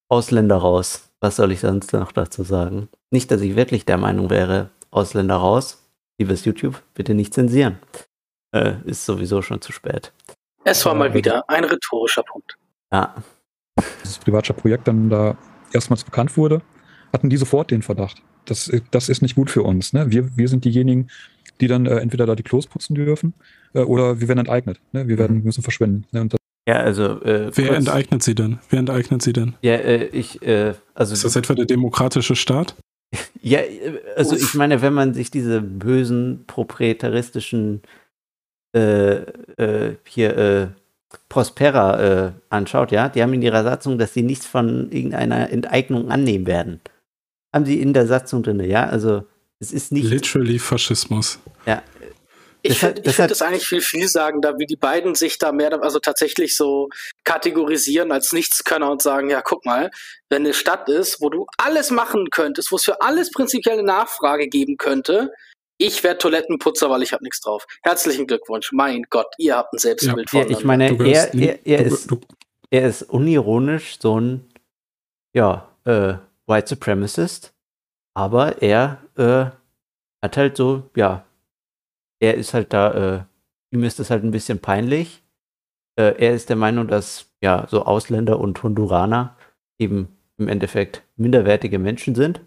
Ausländer 0.09 0.57
raus. 0.57 1.11
Was 1.19 1.35
soll 1.35 1.51
ich 1.51 1.59
sonst 1.59 1.93
noch 1.93 2.13
dazu 2.13 2.45
sagen? 2.45 2.89
Nicht, 3.11 3.33
dass 3.33 3.41
ich 3.41 3.57
wirklich 3.57 3.87
der 3.87 3.99
Meinung 3.99 4.31
wäre, 4.31 4.71
Ausländer 4.93 5.35
raus. 5.35 5.83
Liebes 6.21 6.45
YouTube, 6.45 6.81
bitte 6.95 7.15
nicht 7.15 7.35
zensieren. 7.35 7.81
Äh, 8.55 8.75
ist 8.85 9.05
sowieso 9.05 9.43
schon 9.43 9.61
zu 9.61 9.73
spät. 9.73 10.13
Es 10.65 10.85
war 10.85 10.95
mal 10.95 11.15
wieder 11.15 11.49
ein 11.49 11.65
rhetorischer 11.65 12.23
Punkt. 12.23 12.57
Ja, 12.93 13.15
dieses 14.03 14.19
Privatstadt-Projekt 14.19 14.89
dann 14.89 15.09
da 15.09 15.37
erstmals 15.73 16.05
bekannt 16.05 16.37
wurde, 16.37 16.61
hatten 17.13 17.31
die 17.31 17.37
sofort 17.37 17.71
den 17.71 17.83
Verdacht. 17.83 18.23
Das, 18.45 18.71
das 18.91 19.09
ist 19.09 19.23
nicht 19.23 19.37
gut 19.37 19.51
für 19.51 19.63
uns. 19.63 19.93
Ne? 19.93 20.11
Wir, 20.11 20.37
wir 20.37 20.49
sind 20.49 20.65
diejenigen, 20.65 21.09
die 21.61 21.69
dann 21.69 21.87
äh, 21.87 21.97
entweder 21.99 22.27
da 22.27 22.35
die 22.35 22.43
Klos 22.43 22.67
putzen 22.67 22.95
dürfen 22.95 23.35
äh, 23.75 23.81
oder 23.81 24.21
wir 24.21 24.29
werden 24.29 24.41
enteignet. 24.41 24.81
Ne? 24.93 25.09
Wir 25.09 25.19
werden, 25.19 25.45
müssen 25.45 25.63
verschwinden. 25.63 26.07
Ne? 26.13 26.23
Und 26.23 26.33
das, 26.33 26.41
ja 26.69 26.77
also. 26.77 27.23
Äh, 27.23 27.51
Wer 27.55 27.67
kurz- 27.69 27.79
enteignet 27.79 28.23
sie 28.23 28.35
denn? 28.35 28.59
Wer 28.71 28.81
enteignet 28.81 29.23
sie 29.23 29.33
denn? 29.33 29.55
Ja, 29.63 29.75
äh, 29.75 30.07
ich, 30.07 30.43
äh, 30.43 30.75
also. 30.95 31.13
Ist 31.15 31.25
das 31.25 31.37
etwa 31.37 31.55
der 31.55 31.67
demokratische 31.67 32.37
Staat? 32.37 32.75
Ja, 33.43 33.61
äh, 33.61 33.99
also 34.17 34.37
ich 34.37 34.55
meine, 34.55 34.83
wenn 34.83 34.93
man 34.93 35.15
sich 35.15 35.31
diese 35.31 35.63
bösen 35.63 36.45
proprietaristischen 36.47 37.81
äh, 38.75 39.17
äh, 39.57 39.97
hier 40.05 40.37
äh, 40.37 40.67
Prospera 41.29 42.27
äh, 42.27 42.33
anschaut, 42.51 42.93
ja, 42.93 43.09
die 43.09 43.23
haben 43.23 43.35
in 43.35 43.43
ihrer 43.43 43.65
Satzung, 43.65 43.99
dass 43.99 44.15
sie 44.15 44.23
nichts 44.23 44.47
von 44.47 44.91
irgendeiner 44.93 45.51
Enteignung 45.51 46.11
annehmen 46.11 46.47
werden. 46.47 46.81
Haben 47.53 47.67
sie 47.67 47.81
in 47.81 47.93
der 47.93 48.07
Satzung 48.07 48.43
drin, 48.43 48.61
ja, 48.61 48.87
also 48.87 49.25
es 49.59 49.73
ist 49.73 49.93
nicht, 49.93 50.05
Literally 50.05 50.59
Faschismus. 50.59 51.39
ja, 51.67 51.83
Ich 52.63 52.79
finde 52.79 53.03
das 53.03 53.17
find 53.17 53.31
das 53.31 53.43
eigentlich 53.43 53.67
viel 53.67 53.81
vielsagender, 53.81 54.59
wie 54.59 54.67
die 54.67 54.77
beiden 54.77 55.15
sich 55.15 55.39
da 55.39 55.51
mehr, 55.51 55.83
also 55.83 55.99
tatsächlich 55.99 56.57
so 56.57 56.89
kategorisieren 57.25 58.13
als 58.13 58.33
Nichtskönner 58.33 58.91
und 58.91 59.03
sagen, 59.03 59.31
ja, 59.31 59.43
guck 59.43 59.65
mal, 59.65 59.91
wenn 60.29 60.45
eine 60.45 60.55
Stadt 60.55 60.89
ist, 60.89 61.21
wo 61.21 61.29
du 61.29 61.47
alles 61.59 61.91
machen 61.91 62.29
könntest, 62.31 62.71
wo 62.71 62.77
es 62.77 62.85
für 62.85 63.01
alles 63.03 63.31
prinzipiell 63.31 63.79
eine 63.79 63.87
Nachfrage 63.87 64.49
geben 64.49 64.77
könnte, 64.77 65.33
ich 65.81 66.05
werde 66.05 66.19
Toilettenputzer, 66.19 66.91
weil 66.91 67.03
ich 67.03 67.13
habe 67.13 67.25
nichts 67.25 67.41
drauf. 67.41 67.67
Herzlichen 67.83 68.27
Glückwunsch, 68.27 68.71
mein 68.73 69.05
Gott, 69.09 69.29
ihr 69.39 69.57
habt 69.57 69.73
ein 69.73 69.79
Selbstbild 69.79 70.31
ja 70.33 70.43
von 70.43 70.51
ich 70.53 70.65
meine, 70.65 70.97
er, 70.99 71.35
er, 71.35 71.67
er, 71.67 71.79
du, 71.79 71.85
ist, 71.85 72.11
du, 72.11 72.21
er 72.71 72.89
ist 72.89 73.03
unironisch 73.03 73.99
so 73.99 74.21
ein, 74.21 74.45
ja, 75.35 75.69
äh, 75.85 76.15
White 76.47 76.69
Supremacist, 76.69 77.55
aber 78.15 78.61
er 78.61 78.99
äh, 79.17 79.47
hat 80.23 80.37
halt 80.37 80.57
so, 80.57 80.91
ja, 80.95 81.25
er 82.21 82.35
ist 82.35 82.53
halt 82.53 82.73
da, 82.75 82.93
äh, 83.17 83.75
ihm 83.75 83.83
ist 83.83 83.99
das 83.99 84.11
halt 84.11 84.23
ein 84.23 84.33
bisschen 84.33 84.59
peinlich. 84.59 85.23
Äh, 85.97 86.15
er 86.19 86.35
ist 86.35 86.51
der 86.51 86.57
Meinung, 86.57 86.89
dass 86.89 87.27
ja 87.41 87.67
so 87.71 87.87
Ausländer 87.87 88.39
und 88.39 88.63
Honduraner 88.63 89.37
eben 89.79 90.15
im 90.37 90.49
Endeffekt 90.49 91.03
minderwertige 91.17 91.79
Menschen 91.79 92.15
sind 92.15 92.43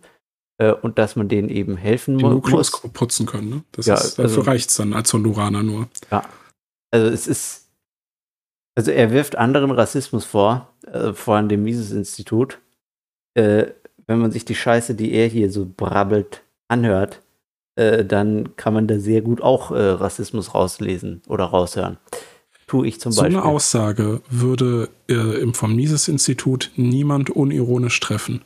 und 0.72 0.98
dass 0.98 1.16
man 1.16 1.28
denen 1.30 1.50
eben 1.50 1.78
helfen 1.78 2.16
muss. 2.18 2.72
putzen 2.94 3.26
können. 3.26 3.50
Ne? 3.50 3.64
Das 3.74 3.86
Ja, 3.86 3.96
ist, 3.96 4.20
also- 4.20 4.24
dafür 4.24 4.48
reicht's 4.48 4.76
dann 4.76 4.94
als 4.94 5.12
Honduraner 5.14 5.64
nur. 5.64 5.88
Also 6.92 7.08
es 7.08 7.28
ist, 7.28 7.68
also 8.76 8.92
er 8.92 9.12
wirft 9.12 9.36
anderen 9.38 9.72
Rassismus 9.72 10.26
vor, 10.26 10.70
äh, 10.92 11.14
vor 11.14 11.36
allem 11.36 11.50
dem 11.50 11.64
Mises-Institut. 11.64 12.60
Äh, 13.36 13.68
wenn 14.08 14.20
man 14.20 14.32
sich 14.32 14.46
die 14.46 14.56
Scheiße, 14.56 14.96
die 14.96 15.12
er 15.14 15.28
hier 15.28 15.52
so 15.52 15.66
brabbelt, 15.66 16.42
anhört, 16.68 17.22
äh, 17.76 18.06
dann 18.06 18.56
kann 18.56 18.74
man 18.74 18.88
da 18.88 19.00
sehr 19.00 19.22
gut 19.22 19.42
auch 19.42 19.72
äh, 19.72 19.80
Rassismus 19.80 20.54
rauslesen 20.54 21.22
oder 21.28 21.46
raushören. 21.46 21.98
Tue 22.68 22.88
ich 22.88 23.00
zum 23.00 23.12
So 23.12 23.22
Beispiel. 23.22 23.38
eine 23.40 23.46
Aussage 23.48 24.22
würde 24.30 24.90
äh, 25.10 25.14
im 25.42 25.54
vom 25.54 25.76
Mises-Institut 25.76 26.72
niemand 26.76 27.30
unironisch 27.30 28.00
treffen. 28.00 28.42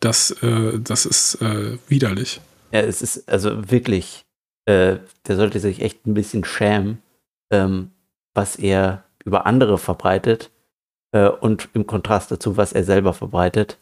Das, 0.00 0.30
äh, 0.42 0.78
das 0.80 1.06
ist 1.06 1.40
äh, 1.42 1.78
widerlich. 1.88 2.40
Ja, 2.72 2.80
es 2.80 3.02
ist 3.02 3.28
also 3.28 3.70
wirklich, 3.70 4.24
äh, 4.66 4.98
der 5.26 5.36
sollte 5.36 5.60
sich 5.60 5.82
echt 5.82 6.06
ein 6.06 6.14
bisschen 6.14 6.44
schämen, 6.44 7.02
ähm, 7.52 7.90
was 8.34 8.56
er 8.56 9.04
über 9.24 9.46
andere 9.46 9.76
verbreitet 9.78 10.50
äh, 11.12 11.28
und 11.28 11.68
im 11.74 11.86
Kontrast 11.86 12.30
dazu, 12.30 12.56
was 12.56 12.72
er 12.72 12.84
selber 12.84 13.12
verbreitet. 13.12 13.78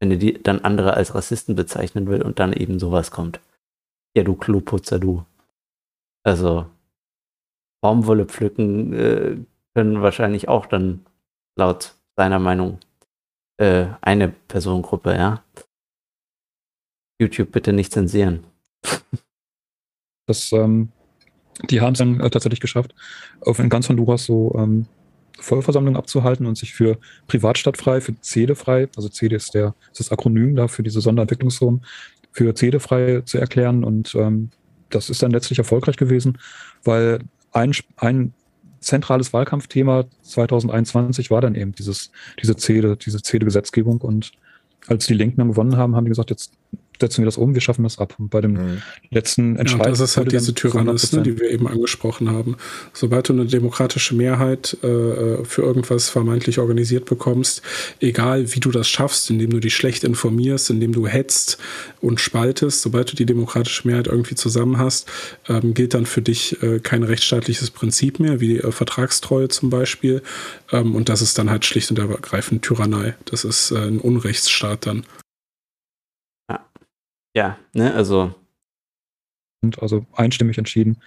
wenn 0.00 0.10
er 0.12 0.16
die 0.16 0.42
dann 0.42 0.60
andere 0.60 0.94
als 0.94 1.14
Rassisten 1.14 1.56
bezeichnen 1.56 2.06
will 2.08 2.22
und 2.22 2.38
dann 2.38 2.52
eben 2.52 2.78
sowas 2.78 3.10
kommt. 3.10 3.40
Ja, 4.16 4.22
du 4.22 4.34
Kloputzer, 4.36 4.98
du. 4.98 5.24
Also, 6.24 6.66
Baumwolle 7.82 8.26
pflücken 8.26 8.92
äh, 8.92 9.36
können 9.74 10.02
wahrscheinlich 10.02 10.48
auch 10.48 10.66
dann 10.66 11.04
laut 11.56 11.94
seiner 12.16 12.38
Meinung 12.38 12.78
äh, 13.58 13.86
eine 14.00 14.28
Personengruppe, 14.28 15.14
ja. 15.14 15.42
YouTube 17.18 17.52
bitte 17.52 17.72
nicht 17.72 17.92
zensieren. 17.92 18.44
Das, 20.26 20.52
ähm, 20.52 20.90
die 21.70 21.80
haben 21.80 21.92
es 21.92 21.98
dann 21.98 22.20
äh, 22.20 22.30
tatsächlich 22.30 22.60
geschafft, 22.60 22.94
auf 23.40 23.58
in 23.58 23.68
ganz 23.68 23.88
Honduras 23.88 24.24
so 24.24 24.54
ähm, 24.56 24.86
Vollversammlungen 25.40 25.96
abzuhalten 25.96 26.46
und 26.46 26.56
sich 26.56 26.74
für 26.74 26.98
privatstadtfrei, 27.26 28.00
für 28.00 28.14
CEDE 28.20 28.54
frei, 28.54 28.88
also 28.96 29.08
CEDE 29.08 29.36
ist, 29.36 29.54
der, 29.54 29.74
ist 29.90 30.00
das 30.00 30.12
Akronym 30.12 30.56
da 30.56 30.68
für 30.68 30.82
diese 30.82 31.00
Sonderentwicklungszone, 31.00 31.80
für 32.32 32.54
CEDE 32.54 32.80
frei 32.80 33.22
zu 33.24 33.38
erklären 33.38 33.84
und 33.84 34.14
ähm, 34.14 34.50
das 34.90 35.10
ist 35.10 35.22
dann 35.22 35.30
letztlich 35.30 35.58
erfolgreich 35.58 35.96
gewesen, 35.96 36.38
weil 36.84 37.20
ein, 37.52 37.72
ein 37.96 38.32
zentrales 38.80 39.32
Wahlkampfthema 39.32 40.04
2021 40.22 41.30
war 41.30 41.40
dann 41.40 41.54
eben 41.54 41.72
dieses, 41.72 42.10
diese 42.40 42.56
CEDE, 42.56 42.96
diese 42.96 43.22
CEDE-Gesetzgebung 43.22 44.00
und 44.00 44.32
als 44.86 45.06
die 45.06 45.14
Linken 45.14 45.38
dann 45.38 45.48
gewonnen 45.48 45.76
haben, 45.76 45.96
haben 45.96 46.04
die 46.04 46.10
gesagt, 46.10 46.30
jetzt 46.30 46.52
setzen 47.00 47.22
wir 47.22 47.26
das 47.26 47.36
um, 47.36 47.54
wir 47.54 47.60
schaffen 47.60 47.82
das 47.82 47.98
ab. 47.98 48.14
Und 48.18 48.30
bei 48.30 48.40
dem 48.40 48.52
mhm. 48.52 48.82
letzten 49.10 49.56
Entscheid. 49.56 49.80
Ja, 49.80 49.90
das 49.90 50.00
ist 50.00 50.16
halt 50.16 50.32
diese 50.32 50.54
Tyrannismus, 50.54 51.22
die 51.22 51.38
wir 51.38 51.50
eben 51.50 51.68
angesprochen 51.68 52.30
haben. 52.30 52.56
Sobald 52.92 53.28
du 53.28 53.32
eine 53.32 53.46
demokratische 53.46 54.14
Mehrheit 54.14 54.76
äh, 54.82 55.44
für 55.44 55.62
irgendwas 55.62 56.08
vermeintlich 56.08 56.58
organisiert 56.58 57.04
bekommst, 57.04 57.62
egal 58.00 58.54
wie 58.54 58.60
du 58.60 58.70
das 58.70 58.88
schaffst, 58.88 59.30
indem 59.30 59.50
du 59.50 59.60
dich 59.60 59.74
schlecht 59.74 60.04
informierst, 60.04 60.70
indem 60.70 60.92
du 60.92 61.06
hetzt 61.06 61.58
und 62.00 62.20
spaltest, 62.20 62.82
sobald 62.82 63.12
du 63.12 63.16
die 63.16 63.26
demokratische 63.26 63.86
Mehrheit 63.86 64.06
irgendwie 64.06 64.34
zusammen 64.34 64.78
hast, 64.78 65.08
ähm, 65.48 65.74
gilt 65.74 65.94
dann 65.94 66.06
für 66.06 66.22
dich 66.22 66.62
äh, 66.62 66.80
kein 66.80 67.02
rechtsstaatliches 67.02 67.70
Prinzip 67.70 68.20
mehr, 68.20 68.40
wie 68.40 68.58
äh, 68.58 68.72
Vertragstreue 68.72 69.48
zum 69.48 69.70
Beispiel. 69.70 70.22
Ähm, 70.72 70.94
und 70.94 71.08
das 71.08 71.22
ist 71.22 71.38
dann 71.38 71.50
halt 71.50 71.64
schlicht 71.64 71.90
und 71.90 71.98
ergreifend 71.98 72.62
Tyrannei. 72.62 73.14
Das 73.24 73.44
ist 73.44 73.70
äh, 73.70 73.78
ein 73.78 73.98
Unrechtsstaat 73.98 74.86
dann. 74.86 75.04
Ja, 77.34 77.58
ne, 77.72 77.94
also. 77.94 78.34
Und 79.62 79.82
also 79.82 80.06
einstimmig 80.14 80.58
entschieden, 80.58 80.98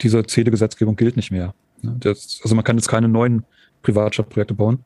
diese 0.00 0.24
CEDE-Gesetzgebung 0.26 0.96
gilt 0.96 1.16
nicht 1.16 1.30
mehr. 1.30 1.54
Ne? 1.82 1.96
Das, 2.00 2.40
also 2.42 2.54
man 2.54 2.64
kann 2.64 2.76
jetzt 2.76 2.88
keine 2.88 3.08
neuen 3.08 3.44
Privatstadtprojekte 3.82 4.54
bauen. 4.54 4.84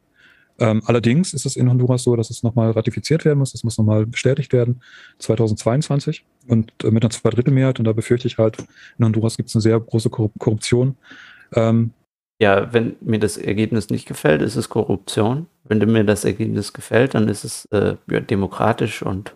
Ähm, 0.58 0.82
allerdings 0.86 1.34
ist 1.34 1.46
es 1.46 1.56
in 1.56 1.68
Honduras 1.68 2.04
so, 2.04 2.14
dass 2.14 2.30
es 2.30 2.42
nochmal 2.42 2.70
ratifiziert 2.70 3.24
werden 3.24 3.40
muss, 3.40 3.52
das 3.52 3.64
muss 3.64 3.76
nochmal 3.76 4.06
bestätigt 4.06 4.52
werden, 4.52 4.80
2022 5.18 6.24
und 6.46 6.72
äh, 6.84 6.90
mit 6.90 7.02
einer 7.02 7.10
Zweidrittelmehrheit. 7.10 7.78
Und 7.78 7.86
da 7.86 7.92
befürchte 7.92 8.28
ich 8.28 8.38
halt, 8.38 8.58
in 8.98 9.04
Honduras 9.04 9.36
gibt 9.36 9.48
es 9.48 9.56
eine 9.56 9.62
sehr 9.62 9.80
große 9.80 10.10
Korruption. 10.10 10.96
Ähm, 11.54 11.92
ja, 12.40 12.72
wenn 12.72 12.96
mir 13.00 13.18
das 13.18 13.36
Ergebnis 13.36 13.90
nicht 13.90 14.06
gefällt, 14.06 14.42
ist 14.42 14.56
es 14.56 14.68
Korruption. 14.68 15.46
Wenn 15.64 15.78
mir 15.78 16.04
das 16.04 16.24
Ergebnis 16.24 16.72
gefällt, 16.72 17.14
dann 17.14 17.28
ist 17.28 17.44
es 17.44 17.64
äh, 17.66 17.96
demokratisch 18.06 19.02
und 19.02 19.34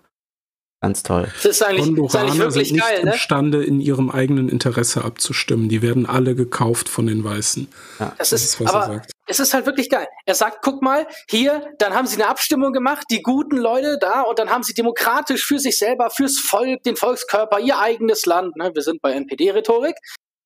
Ganz 0.81 1.03
toll. 1.03 1.27
Das 1.35 1.45
ist 1.45 1.63
eigentlich, 1.63 1.87
Honduraner 1.87 2.07
ist 2.07 2.17
eigentlich 2.17 2.39
wirklich 2.39 2.69
sind 2.69 2.77
nicht 2.77 2.87
geil, 2.87 3.05
ne? 3.05 3.13
imstande, 3.13 3.65
in 3.65 3.81
ihrem 3.81 4.11
eigenen 4.11 4.49
Interesse 4.49 5.05
abzustimmen. 5.05 5.69
Die 5.69 5.83
werden 5.83 6.07
alle 6.07 6.37
gekauft 6.37 6.89
von 6.89 7.09
den 7.09 7.25
Weißen. 7.25 7.67
Ja. 7.99 8.15
Das, 8.17 8.31
das 8.31 8.45
ist, 8.45 8.61
was 8.61 8.73
aber 8.73 8.85
er 8.85 8.87
sagt. 8.95 9.13
Es 9.27 9.41
ist 9.41 9.55
halt 9.55 9.67
wirklich 9.67 9.91
geil. 9.91 10.07
Er 10.25 10.37
sagt, 10.37 10.59
guck 10.63 10.81
mal, 10.81 11.09
hier, 11.29 11.75
dann 11.79 11.95
haben 11.95 12.07
sie 12.07 12.15
eine 12.15 12.29
Abstimmung 12.29 12.73
gemacht, 12.73 13.07
die 13.11 13.23
guten 13.23 13.57
Leute 13.57 13.99
da, 14.01 14.23
und 14.23 14.39
dann 14.39 14.51
haben 14.51 14.63
sie 14.63 14.73
demokratisch 14.73 15.45
für 15.45 15.59
sich 15.59 15.77
selber, 15.77 16.11
fürs 16.11 16.39
Volk, 16.39 16.85
den 16.85 16.95
Volkskörper, 16.95 17.59
ihr 17.59 17.79
eigenes 17.79 18.25
Land. 18.25 18.57
Ne? 18.57 18.71
Wir 18.73 18.83
sind 18.83 19.03
bei 19.03 19.13
NPD-Rhetorik. 19.13 19.97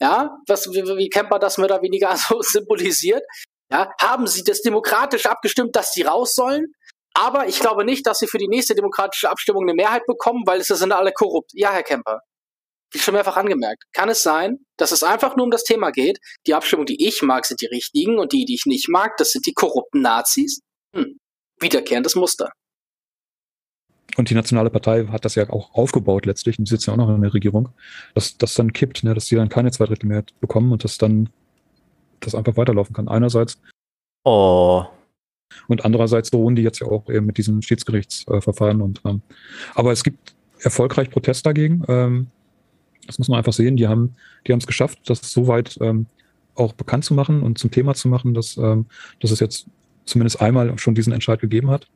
Ja, 0.00 0.38
was, 0.48 0.66
wie, 0.72 0.82
wie 0.82 1.10
Kemper 1.10 1.38
das 1.38 1.58
mehr 1.58 1.66
oder 1.66 1.82
weniger 1.82 2.16
so 2.16 2.40
symbolisiert. 2.40 3.22
Ja, 3.70 3.90
haben 4.00 4.26
sie 4.26 4.44
das 4.44 4.62
demokratisch 4.62 5.26
abgestimmt, 5.26 5.76
dass 5.76 5.92
sie 5.92 6.02
raus 6.02 6.34
sollen? 6.34 6.72
Aber 7.14 7.46
ich 7.46 7.60
glaube 7.60 7.84
nicht, 7.84 8.06
dass 8.06 8.18
sie 8.18 8.26
für 8.26 8.38
die 8.38 8.48
nächste 8.48 8.74
demokratische 8.74 9.30
Abstimmung 9.30 9.64
eine 9.64 9.74
Mehrheit 9.74 10.06
bekommen, 10.06 10.42
weil 10.46 10.60
es 10.60 10.68
sind 10.68 10.92
alle 10.92 11.12
korrupt. 11.12 11.50
Ja, 11.54 11.72
Herr 11.72 11.82
Kemper. 11.82 12.20
Wie 12.92 12.98
schon 12.98 13.14
mehrfach 13.14 13.36
angemerkt. 13.36 13.84
Kann 13.92 14.08
es 14.08 14.22
sein, 14.22 14.58
dass 14.76 14.92
es 14.92 15.02
einfach 15.02 15.36
nur 15.36 15.44
um 15.44 15.50
das 15.50 15.64
Thema 15.64 15.90
geht? 15.90 16.18
Die 16.46 16.54
Abstimmung, 16.54 16.86
die 16.86 17.06
ich 17.06 17.22
mag, 17.22 17.46
sind 17.46 17.60
die 17.60 17.66
richtigen 17.66 18.18
und 18.18 18.32
die, 18.32 18.44
die 18.44 18.54
ich 18.54 18.66
nicht 18.66 18.88
mag, 18.88 19.16
das 19.16 19.30
sind 19.30 19.46
die 19.46 19.54
korrupten 19.54 20.02
Nazis? 20.02 20.60
Hm. 20.94 21.18
Wiederkehrendes 21.58 22.16
Muster. 22.16 22.50
Und 24.16 24.28
die 24.28 24.34
Nationale 24.34 24.68
Partei 24.68 25.06
hat 25.06 25.24
das 25.24 25.36
ja 25.36 25.48
auch 25.48 25.74
aufgebaut 25.74 26.26
letztlich 26.26 26.58
und 26.58 26.68
sitzt 26.68 26.86
ja 26.86 26.92
auch 26.92 26.98
noch 26.98 27.08
in 27.08 27.22
der 27.22 27.32
Regierung, 27.32 27.70
dass 28.14 28.36
das 28.36 28.54
dann 28.54 28.72
kippt, 28.74 29.04
ne, 29.04 29.14
dass 29.14 29.26
sie 29.26 29.36
dann 29.36 29.48
keine 29.48 29.70
Zweidrittelmehrheit 29.70 30.38
bekommen 30.40 30.70
und 30.72 30.84
dass 30.84 30.98
dann 30.98 31.30
das 32.20 32.34
einfach 32.34 32.56
weiterlaufen 32.56 32.94
kann. 32.94 33.08
Einerseits 33.08 33.58
oh. 34.24 34.84
Und 35.68 35.84
andererseits 35.84 36.30
drohen 36.30 36.56
die 36.56 36.62
jetzt 36.62 36.80
ja 36.80 36.86
auch 36.86 37.08
eben 37.08 37.26
mit 37.26 37.38
diesem 37.38 37.62
Schiedsgerichtsverfahren. 37.62 38.80
und, 38.80 39.00
ähm, 39.04 39.22
aber 39.74 39.92
es 39.92 40.04
gibt 40.04 40.34
erfolgreich 40.60 41.10
Protest 41.10 41.46
dagegen. 41.46 41.82
Ähm, 41.88 42.28
das 43.06 43.18
muss 43.18 43.28
man 43.28 43.38
einfach 43.38 43.52
sehen. 43.52 43.76
Die 43.76 43.88
haben, 43.88 44.14
die 44.46 44.52
es 44.52 44.66
geschafft, 44.66 44.98
das 45.06 45.32
so 45.32 45.48
weit 45.48 45.78
ähm, 45.80 46.06
auch 46.54 46.72
bekannt 46.72 47.04
zu 47.04 47.14
machen 47.14 47.42
und 47.42 47.58
zum 47.58 47.70
Thema 47.70 47.94
zu 47.94 48.08
machen, 48.08 48.34
dass, 48.34 48.56
ähm, 48.56 48.86
dass 49.20 49.30
es 49.30 49.40
jetzt 49.40 49.66
zumindest 50.04 50.40
einmal 50.40 50.78
schon 50.78 50.94
diesen 50.94 51.12
Entscheid 51.12 51.40
gegeben 51.40 51.70
hat. 51.70 51.88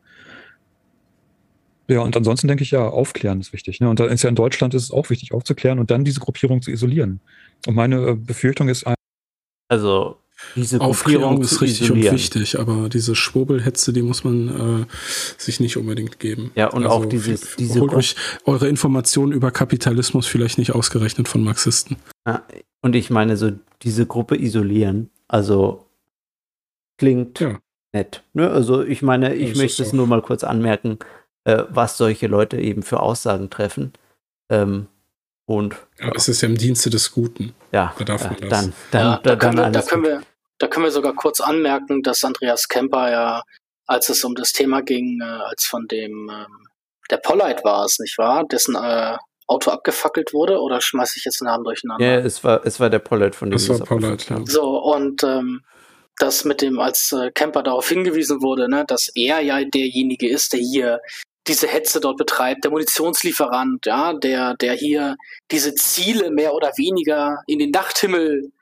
Ja, 1.89 2.01
und 2.01 2.17
ansonsten 2.17 2.49
denke 2.49 2.65
ich 2.65 2.73
ja, 2.73 2.89
aufklären 2.89 3.41
ist 3.41 3.53
wichtig. 3.53 3.81
Ne? 3.81 3.89
Und 3.89 4.01
da 4.01 4.07
ist 4.07 4.23
ja 4.23 4.29
in 4.29 4.35
Deutschland 4.35 4.75
ist 4.75 4.85
es 4.85 4.91
auch 4.91 5.09
wichtig, 5.11 5.33
aufzuklären 5.33 5.79
und 5.79 5.91
dann 5.91 6.05
diese 6.05 6.19
Gruppierung 6.19 6.61
zu 6.61 6.73
isolieren. 6.73 7.21
Und 7.67 7.77
meine 7.77 8.09
äh, 8.09 8.15
Befürchtung 8.15 8.69
ist. 8.69 8.85
Also 9.69 10.19
diese 10.55 10.81
Aufklärung 10.81 11.41
ist 11.41 11.61
richtig 11.63 11.83
isolieren. 11.83 12.09
und 12.09 12.15
wichtig, 12.15 12.59
aber 12.59 12.89
diese 12.89 13.15
Schwurbelhetze, 13.15 13.93
die 13.93 14.03
muss 14.03 14.25
man 14.25 14.83
äh, 14.83 14.87
sich 15.39 15.61
nicht 15.61 15.77
unbedingt 15.77 16.19
geben. 16.19 16.51
Ja, 16.55 16.69
und 16.69 16.85
also, 16.85 16.97
auch 16.97 17.07
dieses, 17.07 17.57
diese 17.57 17.81
holt 17.81 17.95
euch 17.95 18.17
eure 18.45 18.69
Informationen 18.69 19.33
über 19.33 19.51
Kapitalismus 19.51 20.27
vielleicht 20.27 20.59
nicht 20.59 20.73
ausgerechnet 20.73 21.29
von 21.29 21.43
Marxisten. 21.43 21.97
Ja, 22.27 22.43
und 22.83 22.95
ich 22.95 23.11
meine, 23.11 23.37
so 23.37 23.53
diese 23.83 24.07
Gruppe 24.07 24.37
isolieren, 24.41 25.11
also 25.29 25.87
klingt 26.99 27.41
ja. 27.41 27.59
nett. 27.93 28.23
Ne? 28.33 28.51
Also 28.51 28.83
ich 28.83 29.03
meine, 29.03 29.35
ich 29.35 29.51
das 29.51 29.59
möchte 29.59 29.83
es 29.83 29.93
nur 29.93 30.07
mal 30.07 30.23
kurz 30.23 30.45
anmerken, 30.45 30.99
äh, 31.45 31.65
was 31.71 31.97
solche 31.97 32.27
Leute 32.27 32.59
eben 32.59 32.83
für 32.83 33.01
Aussagen 33.01 33.51
treffen. 33.51 33.93
Ähm, 34.51 34.87
und 35.47 35.77
ja, 36.01 36.11
es 36.15 36.29
ist 36.29 36.43
ja 36.43 36.49
im 36.49 36.59
Dienste 36.59 36.91
des 36.91 37.13
Guten. 37.13 37.55
Ja, 37.73 37.95
da 37.99 38.05
darf 38.05 38.25
man 38.25 38.37
das. 38.41 38.51
Dann, 38.51 38.73
dann, 38.91 39.03
ja, 39.03 39.21
da, 39.23 39.37
können 39.37 39.57
wir, 39.57 39.71
da, 39.71 39.83
können 39.83 40.05
wir, 40.05 40.23
da 40.59 40.67
können 40.67 40.85
wir 40.85 40.91
sogar 40.91 41.15
kurz 41.15 41.41
anmerken, 41.41 42.03
dass 42.03 42.25
Andreas 42.25 42.69
Kemper 42.69 43.11
ja, 43.11 43.43
als 43.87 44.09
es 44.09 44.25
um 44.25 44.35
das 44.35 44.53
Thema 44.53 44.83
ging, 44.83 45.21
äh, 45.23 45.25
als 45.25 45.65
von 45.65 45.87
dem 45.87 46.31
ähm, 46.31 46.67
der 47.11 47.19
Pollite 47.19 47.63
war 47.63 47.85
es, 47.85 47.99
nicht 48.01 48.19
wahr? 48.19 48.45
Dessen 48.51 48.75
äh, 48.75 49.17
Auto 49.47 49.71
abgefackelt 49.71 50.35
wurde 50.35 50.61
oder 50.61 50.81
schmeiße 50.81 51.15
ich 51.19 51.25
jetzt 51.25 51.41
den 51.41 51.47
Namen 51.47 51.63
durcheinander? 51.63 52.05
Ja, 52.05 52.17
es 52.19 52.43
war, 52.43 52.67
es 52.67 52.81
war 52.81 52.91
der 52.91 52.99
Pollite 52.99 53.37
von 53.37 53.51
dem 53.51 53.57
Es 53.57 53.69
war 53.69 53.79
Pollite, 53.79 54.35
ja. 54.35 54.41
So, 54.45 54.83
und 54.83 55.23
ähm, 55.23 55.63
das 56.19 56.45
mit 56.45 56.63
dem, 56.63 56.81
als 56.81 57.13
äh, 57.13 57.31
Kemper 57.31 57.63
darauf 57.63 57.89
hingewiesen 57.89 58.43
wurde, 58.43 58.69
ne, 58.69 58.85
dass 58.87 59.09
er 59.15 59.41
ja 59.41 59.63
derjenige 59.65 60.29
ist, 60.29 60.53
der 60.53 60.61
hier 60.61 61.01
diese 61.49 61.69
Hetze 61.69 62.01
dort 62.01 62.17
betreibt, 62.17 62.65
der 62.65 62.71
Munitionslieferant, 62.71 63.87
ja, 63.87 64.13
der, 64.13 64.55
der 64.57 64.75
hier 64.75 65.17
diese 65.51 65.75
Ziele 65.75 66.31
mehr 66.31 66.55
oder 66.55 66.73
weniger 66.77 67.39
in 67.47 67.59
den 67.59 67.71
Nachthimmel 67.71 68.53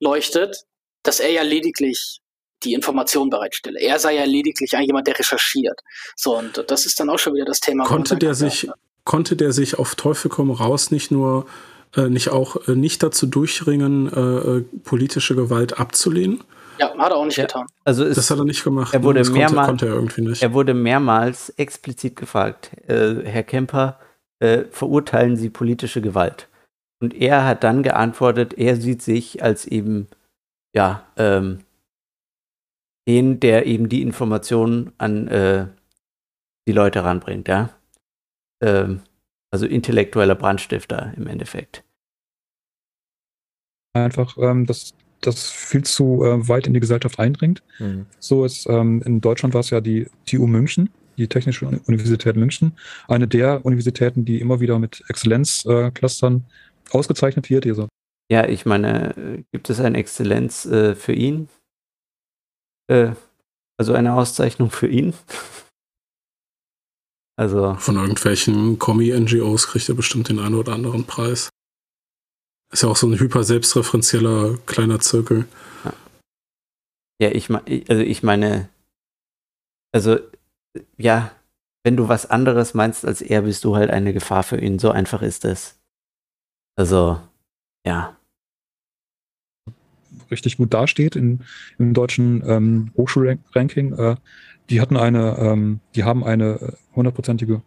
leuchtet, 0.00 0.64
dass 1.02 1.20
er 1.20 1.30
ja 1.30 1.42
lediglich 1.42 2.20
die 2.62 2.72
Information 2.72 3.30
bereitstelle. 3.30 3.80
Er 3.80 3.98
sei 3.98 4.16
ja 4.16 4.24
lediglich 4.24 4.74
ein 4.74 4.84
jemand, 4.84 5.06
der 5.06 5.18
recherchiert. 5.18 5.80
So, 6.16 6.38
und 6.38 6.64
das 6.68 6.86
ist 6.86 6.98
dann 6.98 7.10
auch 7.10 7.18
schon 7.18 7.34
wieder 7.34 7.44
das 7.44 7.60
Thema. 7.60 7.84
Konnte 7.84 8.16
der 8.16 8.34
sich, 8.34 8.68
konnte 9.04 9.36
der 9.36 9.52
sich 9.52 9.78
auf 9.78 9.94
Teufel 9.96 10.30
komm 10.30 10.50
raus 10.50 10.90
nicht 10.90 11.10
nur, 11.10 11.46
äh, 11.94 12.08
nicht 12.08 12.30
auch 12.30 12.68
äh, 12.68 12.74
nicht 12.74 13.02
dazu 13.02 13.26
durchringen, 13.26 14.10
äh, 14.12 14.20
äh 14.20 14.64
politische 14.82 15.34
Gewalt 15.34 15.78
abzulehnen? 15.78 16.42
Ja, 16.78 16.96
hat 16.96 17.10
er 17.10 17.16
auch 17.16 17.24
nicht 17.24 17.36
ja, 17.36 17.44
getan. 17.44 17.66
Also 17.84 18.04
das 18.04 18.30
hat 18.30 18.38
er 18.38 18.44
nicht 18.44 18.64
gemacht. 18.64 18.94
Er 18.94 19.02
wurde, 19.02 19.20
das 19.20 19.30
mehrmals, 19.30 19.68
konnte, 19.68 19.86
konnte 19.86 19.86
er, 19.86 19.94
irgendwie 19.94 20.20
nicht. 20.22 20.42
er 20.42 20.52
wurde 20.52 20.74
mehrmals 20.74 21.50
explizit 21.50 22.16
gefragt, 22.16 22.72
äh, 22.88 23.24
Herr 23.24 23.42
Kemper, 23.42 23.98
äh, 24.40 24.64
verurteilen 24.70 25.36
Sie 25.36 25.50
politische 25.50 26.00
Gewalt? 26.00 26.48
Und 27.00 27.14
er 27.14 27.44
hat 27.44 27.64
dann 27.64 27.82
geantwortet, 27.82 28.54
er 28.54 28.76
sieht 28.76 29.02
sich 29.02 29.42
als 29.42 29.66
eben, 29.66 30.08
ja, 30.74 31.06
ähm, 31.16 31.60
den, 33.06 33.40
der 33.40 33.66
eben 33.66 33.88
die 33.88 34.02
Informationen 34.02 34.92
an 34.98 35.28
äh, 35.28 35.66
die 36.66 36.72
Leute 36.72 37.04
ranbringt, 37.04 37.48
ja. 37.48 37.70
Ähm, 38.62 39.02
also 39.52 39.66
intellektueller 39.66 40.34
Brandstifter 40.34 41.12
im 41.16 41.26
Endeffekt. 41.26 41.84
Einfach, 43.92 44.36
ähm, 44.38 44.66
das 44.66 44.94
das 45.26 45.50
viel 45.50 45.84
zu 45.84 46.24
äh, 46.24 46.48
weit 46.48 46.66
in 46.66 46.74
die 46.74 46.80
Gesellschaft 46.80 47.18
eindringt. 47.18 47.62
Mhm. 47.78 48.06
So 48.18 48.44
ist, 48.44 48.66
ähm, 48.68 49.02
in 49.04 49.20
Deutschland 49.20 49.54
war 49.54 49.60
es 49.60 49.70
ja 49.70 49.80
die 49.80 50.06
TU 50.26 50.46
München, 50.46 50.90
die 51.16 51.28
Technische 51.28 51.66
Universität 51.86 52.36
München, 52.36 52.72
eine 53.08 53.28
der 53.28 53.64
Universitäten, 53.64 54.24
die 54.24 54.40
immer 54.40 54.60
wieder 54.60 54.78
mit 54.78 55.02
Exzellenzclustern 55.08 56.44
äh, 56.46 56.96
ausgezeichnet 56.96 57.50
wird. 57.50 57.66
Also 57.66 57.88
ja, 58.30 58.48
ich 58.48 58.64
meine, 58.64 59.44
gibt 59.52 59.68
es 59.70 59.80
eine 59.80 59.98
Exzellenz 59.98 60.64
äh, 60.64 60.94
für 60.94 61.12
ihn? 61.12 61.48
Äh, 62.88 63.12
also 63.76 63.92
eine 63.92 64.14
Auszeichnung 64.14 64.70
für 64.70 64.88
ihn? 64.88 65.14
also. 67.36 67.74
Von 67.74 67.96
irgendwelchen 67.96 68.78
Kommi-NGOs 68.78 69.68
kriegt 69.68 69.88
er 69.88 69.94
bestimmt 69.94 70.28
den 70.28 70.38
einen 70.38 70.54
oder 70.54 70.72
anderen 70.72 71.04
Preis. 71.04 71.50
Ist 72.74 72.82
ja 72.82 72.88
auch 72.88 72.96
so 72.96 73.06
ein 73.06 73.16
hyper 73.16 73.44
selbstreferenzieller 73.44 74.58
kleiner 74.66 74.98
Zirkel. 74.98 75.46
Ja, 75.84 75.92
ja 77.20 77.30
ich 77.30 77.48
meine, 77.48 77.84
also 77.88 78.02
ich 78.02 78.24
meine, 78.24 78.68
also 79.92 80.18
ja, 80.96 81.30
wenn 81.84 81.96
du 81.96 82.08
was 82.08 82.26
anderes 82.26 82.74
meinst 82.74 83.04
als 83.04 83.22
er, 83.22 83.42
bist 83.42 83.62
du 83.62 83.76
halt 83.76 83.90
eine 83.90 84.12
Gefahr 84.12 84.42
für 84.42 84.60
ihn. 84.60 84.80
So 84.80 84.90
einfach 84.90 85.22
ist 85.22 85.44
es. 85.44 85.78
Also, 86.74 87.20
ja. 87.86 88.16
Richtig 90.32 90.56
gut 90.56 90.74
dasteht 90.74 91.14
in, 91.14 91.44
im 91.78 91.94
deutschen 91.94 92.42
ähm, 92.44 92.90
Hochschulranking. 92.96 93.92
Äh, 93.92 94.16
die 94.68 94.80
hatten 94.80 94.96
eine, 94.96 95.38
ähm, 95.38 95.78
die 95.94 96.02
haben 96.02 96.24
eine 96.24 96.76
hundertprozentige 96.96 97.62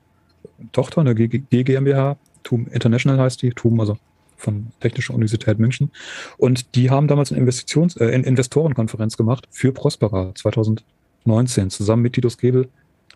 Tochter, 0.74 1.00
eine 1.00 1.16
G 1.16 1.30
GmbH, 1.30 2.18
TUM 2.44 2.68
International 2.68 3.20
heißt 3.20 3.42
die, 3.42 3.52
TUM, 3.52 3.80
also 3.80 3.98
von 4.38 4.68
Technischer 4.80 5.14
Universität 5.14 5.60
München. 5.60 5.92
Und 6.38 6.76
die 6.76 6.90
haben 6.90 7.08
damals 7.08 7.32
eine 7.32 7.42
Investitions-, 7.42 7.98
äh, 7.98 8.10
Investorenkonferenz 8.10 9.18
gemacht 9.18 9.48
für 9.52 9.74
Prospera 9.74 10.34
2019, 10.36 11.70
zusammen 11.70 12.04
mit 12.04 12.14
Titus 12.14 12.38
Gebel 12.38 12.70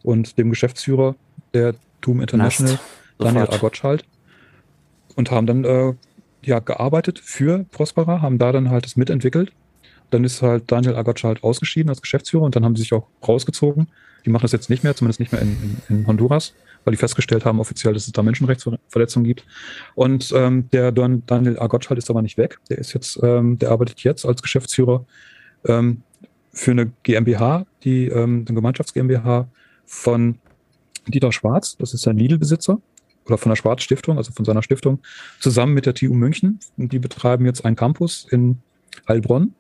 und 0.04 0.38
dem 0.38 0.50
Geschäftsführer 0.50 1.16
der 1.54 1.76
TUM 2.02 2.22
International, 2.22 2.74
Nast. 2.74 2.84
Daniel 3.20 3.50
Agotschalt. 3.50 4.04
Und 5.16 5.30
haben 5.30 5.46
dann 5.46 5.64
äh, 5.64 5.94
ja, 6.42 6.60
gearbeitet 6.60 7.20
für 7.20 7.66
Prospera, 7.72 8.22
haben 8.22 8.40
da 8.40 8.52
dann 8.52 8.70
halt 8.70 8.86
es 8.86 8.96
mitentwickelt. 8.96 9.52
Dann 10.10 10.24
ist 10.24 10.42
halt 10.42 10.72
Daniel 10.72 10.96
Agotschalt 10.96 11.44
ausgeschieden 11.44 11.90
als 11.90 12.02
Geschäftsführer 12.02 12.44
und 12.44 12.56
dann 12.56 12.66
haben 12.66 12.76
sie 12.76 12.82
sich 12.82 12.94
auch 12.94 13.08
rausgezogen. 13.26 13.88
Die 14.26 14.30
machen 14.30 14.44
das 14.44 14.52
jetzt 14.52 14.70
nicht 14.70 14.84
mehr, 14.84 14.96
zumindest 14.96 15.20
nicht 15.20 15.32
mehr 15.32 15.42
in, 15.42 15.82
in, 15.90 15.98
in 15.98 16.08
Honduras, 16.08 16.54
weil 16.84 16.92
die 16.92 16.98
festgestellt 16.98 17.46
haben 17.46 17.60
offiziell, 17.60 17.94
dass 17.94 18.06
es 18.06 18.12
da 18.12 18.24
Menschenrechtsverletzungen 18.24 19.26
gibt. 19.26 19.46
Und 19.96 20.32
ähm, 20.36 20.70
der 20.72 20.92
Don, 20.92 21.24
Daniel 21.26 21.60
Agotschalt 21.60 21.98
ist 21.98 22.10
aber 22.10 22.22
nicht 22.22 22.38
weg. 22.38 22.60
Der 22.70 22.78
ist 22.78 22.94
jetzt, 22.94 23.20
ähm, 23.22 23.58
der 23.60 23.72
arbeitet 23.72 24.02
jetzt 24.02 24.26
als 24.26 24.42
Geschäftsführer 24.42 25.06
ähm, 25.66 26.04
für 26.52 26.72
eine 26.72 26.92
GmbH, 27.04 27.66
die 27.84 28.08
ähm, 28.08 28.46
eine 28.48 28.56
Gemeinschafts 28.56 28.94
GmbH 28.94 29.48
von 29.86 30.38
Dieter 31.08 31.32
Schwarz, 31.32 31.78
das 31.78 31.94
ist 31.94 32.08
ein 32.08 32.18
Lidl-Besitzer, 32.18 32.80
oder 33.26 33.38
von 33.38 33.50
der 33.50 33.56
Schwarz 33.56 33.84
Stiftung, 33.84 34.18
also 34.18 34.32
von 34.32 34.46
seiner 34.46 34.64
Stiftung, 34.64 35.00
zusammen 35.40 35.74
mit 35.74 35.86
der 35.86 35.94
TU 35.94 36.14
München. 36.14 36.60
Und 36.78 36.92
die 36.92 37.00
betreiben 37.00 37.46
jetzt 37.46 37.66
einen 37.66 37.76
Campus 37.76 38.28
in 38.30 38.60
Heilbronn. 39.08 39.54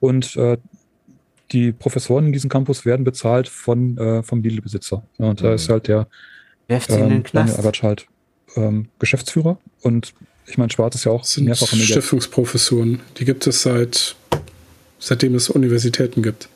Und 0.00 0.36
äh, 0.36 0.58
die 1.52 1.72
Professoren 1.72 2.26
in 2.26 2.32
diesem 2.32 2.50
Campus 2.50 2.84
werden 2.84 3.04
bezahlt 3.04 3.48
von, 3.48 3.96
äh, 3.98 4.22
vom 4.22 4.42
Lidl-Besitzer. 4.42 5.02
Und 5.16 5.40
mhm. 5.40 5.44
da 5.44 5.54
ist 5.54 5.68
halt 5.68 5.88
der 5.88 6.06
Werft 6.68 6.90
ähm, 6.90 7.02
in 7.02 7.08
den 7.08 7.22
Knast. 7.24 7.58
Daniel 7.58 7.82
halt 7.82 8.06
ähm, 8.56 8.88
Geschäftsführer. 8.98 9.58
Und 9.82 10.14
ich 10.46 10.56
meine, 10.58 10.70
Schwarz 10.70 10.94
ist 10.94 11.04
ja 11.04 11.12
auch 11.12 11.24
sind 11.24 11.44
mehrfach 11.44 11.66
Stiftungsprofessoren. 11.66 13.00
Die 13.18 13.24
gibt 13.24 13.46
es 13.46 13.62
seit 13.62 14.16
seitdem 14.98 15.34
es 15.34 15.48
Universitäten 15.48 16.22
gibt. 16.22 16.48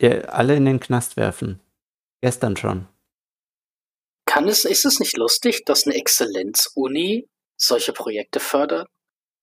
Ja, 0.00 0.20
alle 0.22 0.56
in 0.56 0.64
den 0.64 0.80
Knast 0.80 1.16
werfen. 1.16 1.60
Gestern 2.20 2.56
schon. 2.56 2.86
Kann 4.26 4.48
es, 4.48 4.64
ist 4.64 4.84
es 4.84 5.00
nicht 5.00 5.16
lustig, 5.16 5.64
dass 5.64 5.86
eine 5.86 5.94
Exzellenz-Uni 5.94 7.28
solche 7.56 7.92
Projekte 7.92 8.40
fördert? 8.40 8.88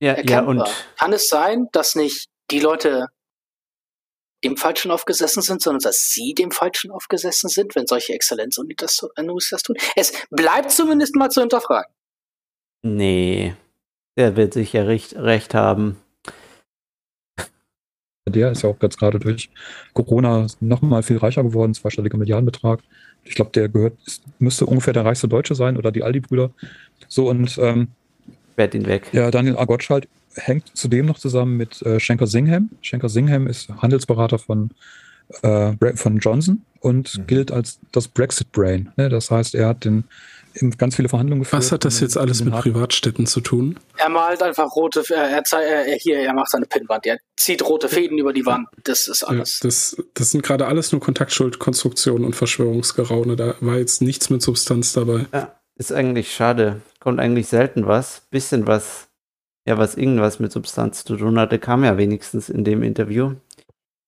Ja, 0.01 0.19
ja, 0.21 0.41
und. 0.41 0.63
Kann 0.97 1.13
es 1.13 1.27
sein, 1.29 1.67
dass 1.71 1.95
nicht 1.95 2.27
die 2.49 2.59
Leute 2.59 3.07
dem 4.43 4.57
Falschen 4.57 4.91
aufgesessen 4.91 5.41
sind, 5.41 5.61
sondern 5.61 5.81
dass 5.81 6.09
sie 6.09 6.33
dem 6.33 6.51
Falschen 6.51 6.91
aufgesessen 6.91 7.49
sind, 7.49 7.75
wenn 7.75 7.87
solche 7.87 8.13
Exzellenz-Unis 8.13 8.75
das, 8.77 9.01
das 9.49 9.63
tun? 9.63 9.75
Es 9.95 10.13
bleibt 10.29 10.71
zumindest 10.71 11.15
mal 11.15 11.29
zu 11.29 11.41
hinterfragen. 11.41 11.91
Nee, 12.83 13.55
der 14.17 14.35
wird 14.35 14.53
sicher 14.53 14.87
recht, 14.87 15.15
recht 15.15 15.53
haben. 15.53 15.97
Der 18.27 18.51
ist 18.51 18.63
ja 18.63 18.69
auch 18.69 18.77
jetzt 18.81 18.97
gerade 18.97 19.19
durch 19.19 19.49
Corona 19.93 20.47
noch 20.59 20.81
mal 20.81 21.03
viel 21.03 21.17
reicher 21.17 21.43
geworden, 21.43 21.73
zweistelliger 21.73 22.17
Milliardenbetrag. 22.17 22.81
Ich 23.23 23.35
glaube, 23.35 23.51
der 23.51 23.67
gehört, 23.67 23.97
müsste 24.39 24.65
ungefähr 24.65 24.93
der 24.93 25.05
reichste 25.05 25.27
Deutsche 25.27 25.53
sein 25.55 25.77
oder 25.77 25.91
die 25.91 26.03
Aldi-Brüder. 26.03 26.51
So 27.07 27.29
und 27.29 27.57
ähm, 27.57 27.89
Werd 28.55 28.73
ihn 28.75 28.85
weg. 28.85 29.09
Ja, 29.11 29.31
Daniel 29.31 29.57
Agotschalt 29.57 30.07
hängt 30.35 30.75
zudem 30.75 31.05
noch 31.05 31.19
zusammen 31.19 31.57
mit 31.57 31.81
äh, 31.81 31.99
Schenker 31.99 32.27
Singham. 32.27 32.69
Schenker 32.81 33.09
Singham 33.09 33.47
ist 33.47 33.69
Handelsberater 33.69 34.39
von, 34.39 34.71
äh, 35.41 35.73
von 35.95 36.17
Johnson 36.17 36.65
und 36.79 37.17
mhm. 37.17 37.27
gilt 37.27 37.51
als 37.51 37.79
das 37.91 38.07
Brexit-Brain. 38.07 38.91
Ne? 38.95 39.09
Das 39.09 39.31
heißt, 39.31 39.55
er 39.55 39.67
hat 39.67 39.85
den 39.85 40.05
ganz 40.77 40.95
viele 40.95 41.09
Verhandlungen 41.09 41.43
geführt. 41.43 41.61
Was 41.61 41.71
hat 41.71 41.85
das 41.85 41.99
jetzt 41.99 42.17
alles 42.17 42.43
mit 42.43 42.53
Privatstädten 42.53 43.25
zu 43.25 43.41
tun? 43.41 43.79
Er 43.97 44.09
malt 44.09 44.43
einfach 44.43 44.75
rote, 44.75 45.03
er, 45.09 45.41
er, 45.41 45.95
hier, 45.95 46.19
er 46.19 46.33
macht 46.33 46.51
seine 46.51 46.65
Pinnwand, 46.65 47.05
er 47.05 47.19
zieht 47.37 47.63
rote 47.63 47.89
Fäden 47.89 48.17
über 48.17 48.33
die 48.33 48.45
Wand, 48.45 48.67
das 48.83 49.07
ist 49.07 49.23
alles. 49.23 49.59
Ja, 49.61 49.67
das, 49.67 49.97
das 50.13 50.31
sind 50.31 50.43
gerade 50.43 50.67
alles 50.67 50.91
nur 50.91 51.01
Kontaktschuldkonstruktionen 51.01 52.25
und 52.25 52.35
Verschwörungsgeraune, 52.35 53.35
da 53.35 53.55
war 53.61 53.77
jetzt 53.77 54.01
nichts 54.01 54.29
mit 54.29 54.41
Substanz 54.41 54.93
dabei. 54.93 55.25
Ja, 55.33 55.55
ist 55.75 55.93
eigentlich 55.93 56.33
schade, 56.33 56.81
kommt 56.99 57.19
eigentlich 57.19 57.47
selten 57.47 57.87
was, 57.87 58.23
bisschen 58.29 58.67
was, 58.67 59.07
ja, 59.67 59.77
was 59.77 59.95
irgendwas 59.95 60.39
mit 60.39 60.51
Substanz 60.51 61.03
zu 61.03 61.15
tun 61.17 61.39
hatte, 61.39 61.59
kam 61.59 61.83
ja 61.83 61.97
wenigstens 61.97 62.49
in 62.49 62.63
dem 62.63 62.83
Interview. 62.83 63.35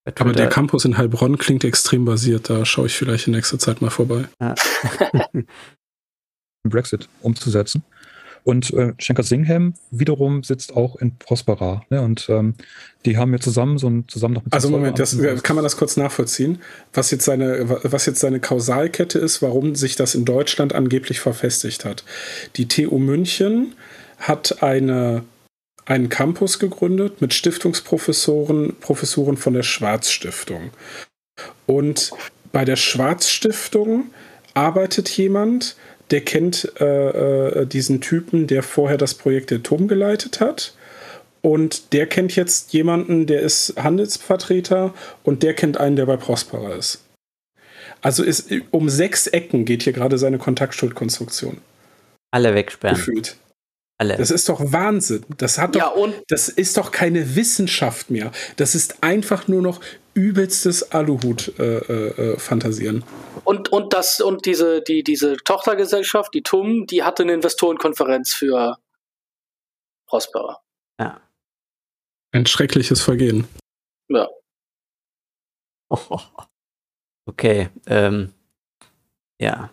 Aber 0.05 0.33
der 0.33 0.49
Campus 0.49 0.83
in 0.83 0.97
Heilbronn 0.97 1.37
klingt 1.37 1.63
extrem 1.63 2.03
basiert, 2.03 2.49
da 2.49 2.65
schaue 2.65 2.87
ich 2.87 2.95
vielleicht 2.95 3.27
in 3.27 3.33
nächster 3.33 3.57
Zeit 3.57 3.81
mal 3.81 3.89
vorbei. 3.89 4.25
Ja. 4.41 4.55
Brexit 6.67 7.07
umzusetzen. 7.21 7.83
Und 8.45 8.73
äh, 8.73 8.93
Schenker 8.97 9.23
Singham 9.23 9.73
wiederum 9.89 10.43
sitzt 10.43 10.75
auch 10.75 10.97
in 10.97 11.15
Prospera. 11.17 11.85
Ne? 11.89 12.01
Und 12.01 12.27
ähm, 12.27 12.55
die 13.05 13.17
haben 13.17 13.31
ja 13.31 13.39
zusammen 13.39 13.77
so 13.77 13.89
ein 13.89 14.05
zusammen 14.09 14.33
noch 14.33 14.43
mit 14.43 14.53
Also 14.53 14.69
Moment, 14.69 14.99
das, 14.99 15.17
kann 15.43 15.55
man 15.55 15.63
das 15.63 15.77
kurz 15.77 15.95
nachvollziehen? 15.95 16.59
Was 16.91 17.11
jetzt 17.11 17.23
seine, 17.23 17.69
was 17.83 18.05
jetzt 18.05 18.19
seine 18.19 18.41
Kausalkette 18.41 19.17
ist, 19.17 19.41
warum 19.41 19.75
sich 19.75 19.95
das 19.95 20.13
in 20.13 20.25
Deutschland 20.25 20.75
angeblich 20.75 21.21
verfestigt 21.21 21.85
hat. 21.85 22.03
Die 22.57 22.67
TU 22.67 22.97
München 22.97 23.75
hat 24.17 24.61
eine, 24.61 25.23
einen 25.85 26.09
Campus 26.09 26.59
gegründet 26.59 27.21
mit 27.21 27.33
Stiftungsprofessoren, 27.33 28.75
Professoren 28.79 29.37
von 29.37 29.53
der 29.53 29.63
Schwarz-Stiftung. 29.63 30.71
Und 31.65 32.11
bei 32.51 32.65
der 32.65 32.75
Schwarz-Stiftung 32.75 34.11
arbeitet 34.53 35.09
jemand, 35.09 35.75
der 36.11 36.21
kennt 36.21 36.71
äh, 36.79 37.61
äh, 37.61 37.65
diesen 37.65 38.01
Typen, 38.01 38.47
der 38.47 38.63
vorher 38.63 38.97
das 38.97 39.15
Projekt 39.15 39.51
der 39.51 39.63
TUM 39.63 39.87
geleitet 39.87 40.39
hat. 40.39 40.73
Und 41.41 41.91
der 41.91 42.07
kennt 42.07 42.35
jetzt 42.35 42.71
jemanden, 42.71 43.25
der 43.25 43.41
ist 43.41 43.73
Handelsvertreter 43.77 44.93
und 45.23 45.43
der 45.43 45.53
kennt 45.53 45.77
einen, 45.77 45.95
der 45.95 46.05
bei 46.05 46.15
Prospera 46.15 46.73
ist. 46.75 47.03
Also 48.01 48.23
ist, 48.23 48.51
um 48.71 48.89
sechs 48.89 49.27
Ecken 49.27 49.65
geht 49.65 49.83
hier 49.83 49.93
gerade 49.93 50.17
seine 50.17 50.37
Kontaktschuldkonstruktion. 50.37 51.57
Alle 52.31 52.53
wegsperren. 52.53 52.95
Gefühlt. 52.95 53.37
Alle. 53.97 54.17
Das 54.17 54.31
ist 54.31 54.49
doch 54.49 54.59
Wahnsinn. 54.59 55.26
Das 55.38 55.58
hat 55.58 55.76
doch, 55.76 55.79
ja, 55.79 55.88
und 55.88 56.15
das 56.27 56.49
ist 56.49 56.77
doch 56.77 56.92
keine 56.92 57.35
Wissenschaft 57.35 58.09
mehr. 58.09 58.31
Das 58.56 58.76
ist 58.76 59.03
einfach 59.03 59.47
nur 59.47 59.61
noch 59.61 59.81
übelstes 60.13 60.92
Aluhut-Fantasieren. 60.92 62.97
Äh, 62.97 62.99
äh, 62.99 63.42
und, 63.43 63.69
und 63.69 63.93
das, 63.93 64.19
und 64.19 64.45
diese, 64.45 64.81
die, 64.81 65.03
diese 65.03 65.38
Tochtergesellschaft, 65.38 66.33
die 66.33 66.43
TUM, 66.43 66.85
die 66.88 67.03
hatte 67.03 67.24
eine 67.24 67.33
Investorenkonferenz 67.33 68.33
für 68.33 68.77
Prospera. 70.08 70.61
Ja. 70.99 71.22
Ein 72.31 72.45
schreckliches 72.45 73.01
Vergehen. 73.01 73.47
Ja. 74.09 74.27
Okay, 77.26 77.69
ähm, 77.88 78.33
ja. 79.40 79.69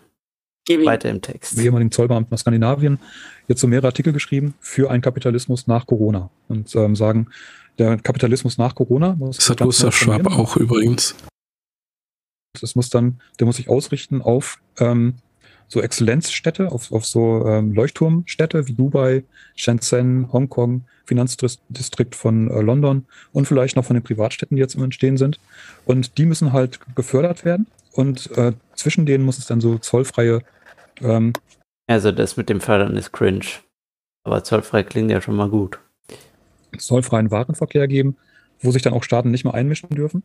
Weiter 0.68 1.10
im 1.10 1.20
Text. 1.20 1.56
Wir 1.56 1.64
ehemaligen 1.64 1.90
Zollbeamten 1.90 2.32
aus 2.32 2.42
Skandinavien 2.42 3.00
jetzt 3.50 3.60
so 3.60 3.66
mehrere 3.66 3.88
Artikel 3.88 4.12
geschrieben 4.12 4.54
für 4.60 4.90
einen 4.90 5.02
Kapitalismus 5.02 5.66
nach 5.66 5.86
Corona 5.86 6.30
und 6.48 6.74
ähm, 6.76 6.94
sagen, 6.94 7.26
der 7.78 7.98
Kapitalismus 7.98 8.58
nach 8.58 8.74
Corona 8.76 9.16
muss. 9.18 9.36
Das 9.36 9.50
hat 9.50 9.58
Gustav 9.58 9.94
Schwab 9.94 10.26
auch 10.28 10.56
übrigens. 10.56 11.16
Das 12.60 12.76
muss 12.76 12.90
dann, 12.90 13.20
der 13.38 13.46
muss 13.46 13.56
sich 13.56 13.68
ausrichten 13.68 14.22
auf 14.22 14.60
ähm, 14.78 15.14
so 15.66 15.80
Exzellenzstädte, 15.80 16.70
auf, 16.70 16.92
auf 16.92 17.04
so 17.04 17.46
ähm, 17.46 17.72
Leuchtturmstädte 17.72 18.68
wie 18.68 18.74
Dubai, 18.74 19.24
Shenzhen, 19.56 20.32
Hongkong, 20.32 20.84
Finanzdistrikt 21.04 22.14
von 22.14 22.50
äh, 22.50 22.60
London 22.60 23.06
und 23.32 23.46
vielleicht 23.46 23.74
noch 23.74 23.84
von 23.84 23.94
den 23.94 24.02
Privatstädten, 24.02 24.56
die 24.56 24.60
jetzt 24.60 24.74
im 24.76 24.84
Entstehen 24.84 25.16
sind. 25.16 25.40
Und 25.84 26.18
die 26.18 26.26
müssen 26.26 26.52
halt 26.52 26.78
gefördert 26.94 27.44
werden. 27.44 27.66
und 27.92 28.30
äh, 28.36 28.52
zwischen 28.76 29.06
denen 29.06 29.24
muss 29.24 29.38
es 29.38 29.46
dann 29.46 29.60
so 29.60 29.78
zollfreie. 29.78 30.42
Ähm, 31.00 31.32
also 31.90 32.12
das 32.12 32.36
mit 32.36 32.48
dem 32.48 32.60
Fördern 32.60 32.96
ist 32.96 33.12
cringe. 33.12 33.46
Aber 34.22 34.44
zollfrei 34.44 34.84
klingt 34.84 35.10
ja 35.10 35.20
schon 35.20 35.34
mal 35.34 35.48
gut. 35.48 35.80
Zollfreien 36.78 37.32
Warenverkehr 37.32 37.88
geben, 37.88 38.16
wo 38.60 38.70
sich 38.70 38.82
dann 38.82 38.92
auch 38.92 39.02
Staaten 39.02 39.32
nicht 39.32 39.44
mehr 39.44 39.54
einmischen 39.54 39.88
dürfen. 39.90 40.22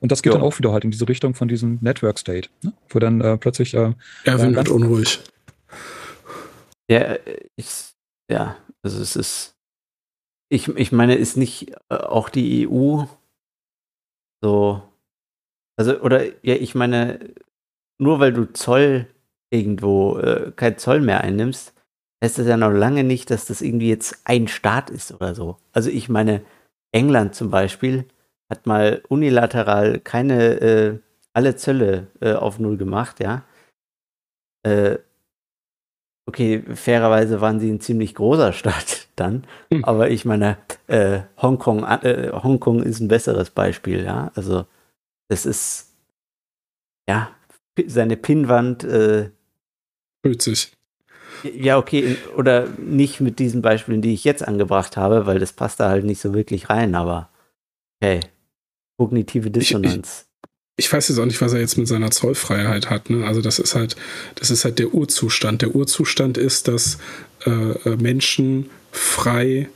Und 0.00 0.10
das 0.10 0.22
geht 0.22 0.32
jo. 0.32 0.38
dann 0.38 0.46
auch 0.46 0.58
wieder 0.58 0.72
halt 0.72 0.84
in 0.84 0.90
diese 0.90 1.08
Richtung 1.08 1.34
von 1.34 1.46
diesem 1.46 1.78
Network 1.80 2.18
State, 2.18 2.48
ne? 2.62 2.72
wo 2.88 2.98
dann 2.98 3.20
äh, 3.20 3.38
plötzlich. 3.38 3.74
Äh, 3.74 3.92
Erwin 4.24 4.56
wird 4.56 4.68
unruhig. 4.68 5.20
Ja, 6.90 7.16
ich, 7.54 7.68
ja, 8.28 8.56
also 8.82 9.00
es 9.00 9.14
ist. 9.14 9.54
Ich, 10.50 10.68
ich 10.68 10.90
meine, 10.90 11.14
ist 11.14 11.36
nicht 11.36 11.70
äh, 11.90 11.94
auch 11.94 12.28
die 12.28 12.68
EU 12.68 13.04
so. 14.42 14.82
Also, 15.76 16.00
oder, 16.00 16.24
ja, 16.44 16.54
ich 16.54 16.74
meine, 16.74 17.34
nur 17.98 18.18
weil 18.18 18.32
du 18.32 18.52
Zoll 18.52 19.13
irgendwo, 19.54 20.18
äh, 20.18 20.52
kein 20.56 20.78
Zoll 20.78 21.00
mehr 21.00 21.22
einnimmst, 21.22 21.72
heißt 22.22 22.38
das 22.38 22.46
ja 22.46 22.56
noch 22.56 22.70
lange 22.70 23.04
nicht, 23.04 23.30
dass 23.30 23.46
das 23.46 23.62
irgendwie 23.62 23.88
jetzt 23.88 24.20
ein 24.24 24.48
Staat 24.48 24.90
ist 24.90 25.12
oder 25.12 25.34
so. 25.34 25.56
Also, 25.72 25.90
ich 25.90 26.08
meine, 26.08 26.42
England 26.92 27.34
zum 27.34 27.50
Beispiel 27.50 28.06
hat 28.50 28.66
mal 28.66 29.02
unilateral 29.08 30.00
keine, 30.00 30.60
äh, 30.60 30.98
alle 31.32 31.56
Zölle 31.56 32.08
äh, 32.20 32.34
auf 32.34 32.58
Null 32.58 32.76
gemacht, 32.76 33.20
ja. 33.20 33.44
Äh, 34.64 34.98
okay, 36.26 36.62
fairerweise 36.74 37.40
waren 37.40 37.60
sie 37.60 37.70
ein 37.70 37.80
ziemlich 37.80 38.14
großer 38.14 38.52
Staat 38.52 39.08
dann, 39.16 39.46
hm. 39.72 39.84
aber 39.84 40.10
ich 40.10 40.24
meine, 40.24 40.58
äh, 40.88 41.20
Hongkong, 41.40 41.84
äh, 41.84 42.32
Hongkong 42.32 42.82
ist 42.82 43.00
ein 43.00 43.08
besseres 43.08 43.50
Beispiel, 43.50 44.04
ja. 44.04 44.32
Also, 44.34 44.66
das 45.28 45.46
ist, 45.46 45.94
ja, 47.08 47.30
seine 47.86 48.16
Pinnwand. 48.16 48.84
Äh, 48.84 49.30
Sich. 50.38 50.72
Ja, 51.42 51.76
okay, 51.76 52.16
oder 52.36 52.68
nicht 52.78 53.20
mit 53.20 53.38
diesen 53.38 53.60
Beispielen, 53.60 54.00
die 54.00 54.14
ich 54.14 54.24
jetzt 54.24 54.46
angebracht 54.46 54.96
habe, 54.96 55.26
weil 55.26 55.38
das 55.38 55.52
passt 55.52 55.80
da 55.80 55.90
halt 55.90 56.04
nicht 56.04 56.20
so 56.20 56.32
wirklich 56.32 56.70
rein, 56.70 56.94
aber 56.94 57.28
okay. 58.00 58.20
Kognitive 58.96 59.50
Dissonanz. 59.50 60.26
Ich, 60.76 60.84
ich, 60.84 60.86
ich, 60.86 60.92
weiß 60.92 61.08
jetzt 61.08 61.18
auch 61.18 61.26
nicht, 61.26 61.40
was 61.40 61.52
er 61.52 61.60
jetzt 61.60 61.76
mit 61.76 61.88
seiner 61.88 62.10
Zollfreiheit 62.10 62.88
hat. 62.88 63.10
Ne? 63.10 63.26
Also 63.26 63.42
das 63.42 63.58
ist 63.58 63.74
halt, 63.74 63.96
das 64.36 64.50
ist 64.50 64.64
halt 64.64 64.78
der 64.78 64.94
Urzustand. 64.94 65.62
Der 65.62 65.74
Urzustand 65.74 66.38
ist, 66.38 66.68
dass 66.68 66.98
äh, 67.44 67.50
äh 67.50 67.96
Menschen 67.96 68.70
frei 68.92 69.68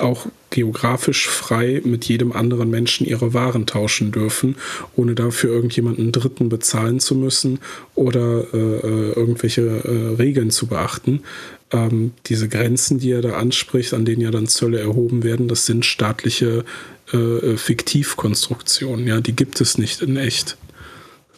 auch 0.00 0.26
geografisch 0.50 1.28
frei 1.28 1.80
mit 1.84 2.04
jedem 2.06 2.32
anderen 2.32 2.70
Menschen 2.70 3.06
ihre 3.06 3.34
Waren 3.34 3.66
tauschen 3.66 4.12
dürfen, 4.12 4.56
ohne 4.96 5.14
dafür 5.14 5.50
irgendjemanden 5.50 6.12
Dritten 6.12 6.48
bezahlen 6.48 7.00
zu 7.00 7.14
müssen 7.14 7.58
oder 7.94 8.44
äh, 8.52 8.56
äh, 8.56 9.12
irgendwelche 9.12 9.62
äh, 9.62 10.14
Regeln 10.16 10.50
zu 10.50 10.66
beachten. 10.66 11.22
Ähm, 11.70 12.12
diese 12.26 12.48
Grenzen, 12.48 12.98
die 12.98 13.12
er 13.12 13.22
da 13.22 13.34
anspricht, 13.34 13.94
an 13.94 14.04
denen 14.04 14.22
ja 14.22 14.30
dann 14.30 14.46
Zölle 14.46 14.80
erhoben 14.80 15.24
werden, 15.24 15.48
das 15.48 15.66
sind 15.66 15.84
staatliche 15.84 16.64
äh, 17.12 17.16
äh 17.16 17.56
Fiktivkonstruktionen. 17.56 19.06
Ja, 19.06 19.20
die 19.20 19.36
gibt 19.36 19.60
es 19.60 19.78
nicht 19.78 20.02
in 20.02 20.16
echt. 20.16 20.56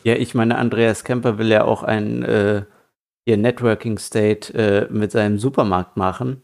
Ja, 0.05 0.15
ich 0.15 0.35
meine, 0.35 0.59
Andreas 0.59 1.03
Kemper 1.03 1.39
will 1.39 1.49
ja 1.49 1.65
auch 1.65 1.83
ein 1.83 2.23
äh, 2.23 2.63
Networking 3.27 3.99
State 3.99 4.89
mit 4.91 5.13
seinem 5.13 5.39
Supermarkt 5.39 5.97
machen 5.97 6.43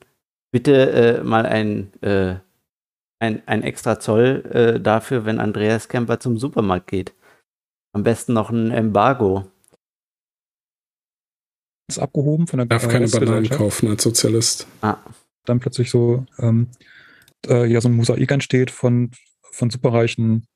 bitte 0.50 0.90
äh, 0.90 1.22
mal 1.22 1.46
ein, 1.46 1.92
äh, 2.02 2.36
ein, 3.18 3.42
ein 3.46 3.62
extra 3.62 4.00
Zoll 4.00 4.44
äh, 4.52 4.80
dafür, 4.80 5.24
wenn 5.24 5.40
Andreas 5.40 5.88
Kemper 5.88 6.20
zum 6.20 6.38
Supermarkt 6.38 6.88
geht. 6.88 7.14
Am 7.92 8.02
besten 8.02 8.32
noch 8.32 8.50
ein 8.50 8.70
Embargo. 8.70 9.46
Ist 11.88 11.98
abgehoben 11.98 12.46
von 12.46 12.58
der 12.58 12.66
Darf 12.66 12.88
keine 12.88 13.08
Bananen 13.08 13.48
kaufen 13.48 13.88
als 13.88 14.02
Sozialist. 14.02 14.66
Ah. 14.80 14.98
Dann 15.44 15.58
plötzlich 15.58 15.90
so 15.90 16.24
ähm, 16.38 16.68
äh, 17.48 17.66
ja 17.66 17.80
so 17.80 17.88
ein 17.88 17.96
Mosaik 17.96 18.30
entsteht 18.30 18.70
von, 18.70 19.10
von 19.50 19.70
superreichen 19.70 20.46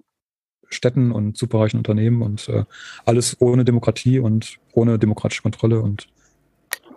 Städten 0.68 1.12
und 1.12 1.36
superreichen 1.36 1.78
Unternehmen 1.78 2.22
und 2.22 2.48
äh, 2.48 2.64
alles 3.04 3.40
ohne 3.40 3.64
Demokratie 3.64 4.18
und 4.18 4.58
ohne 4.72 4.98
demokratische 4.98 5.42
Kontrolle 5.42 5.80
und 5.80 6.08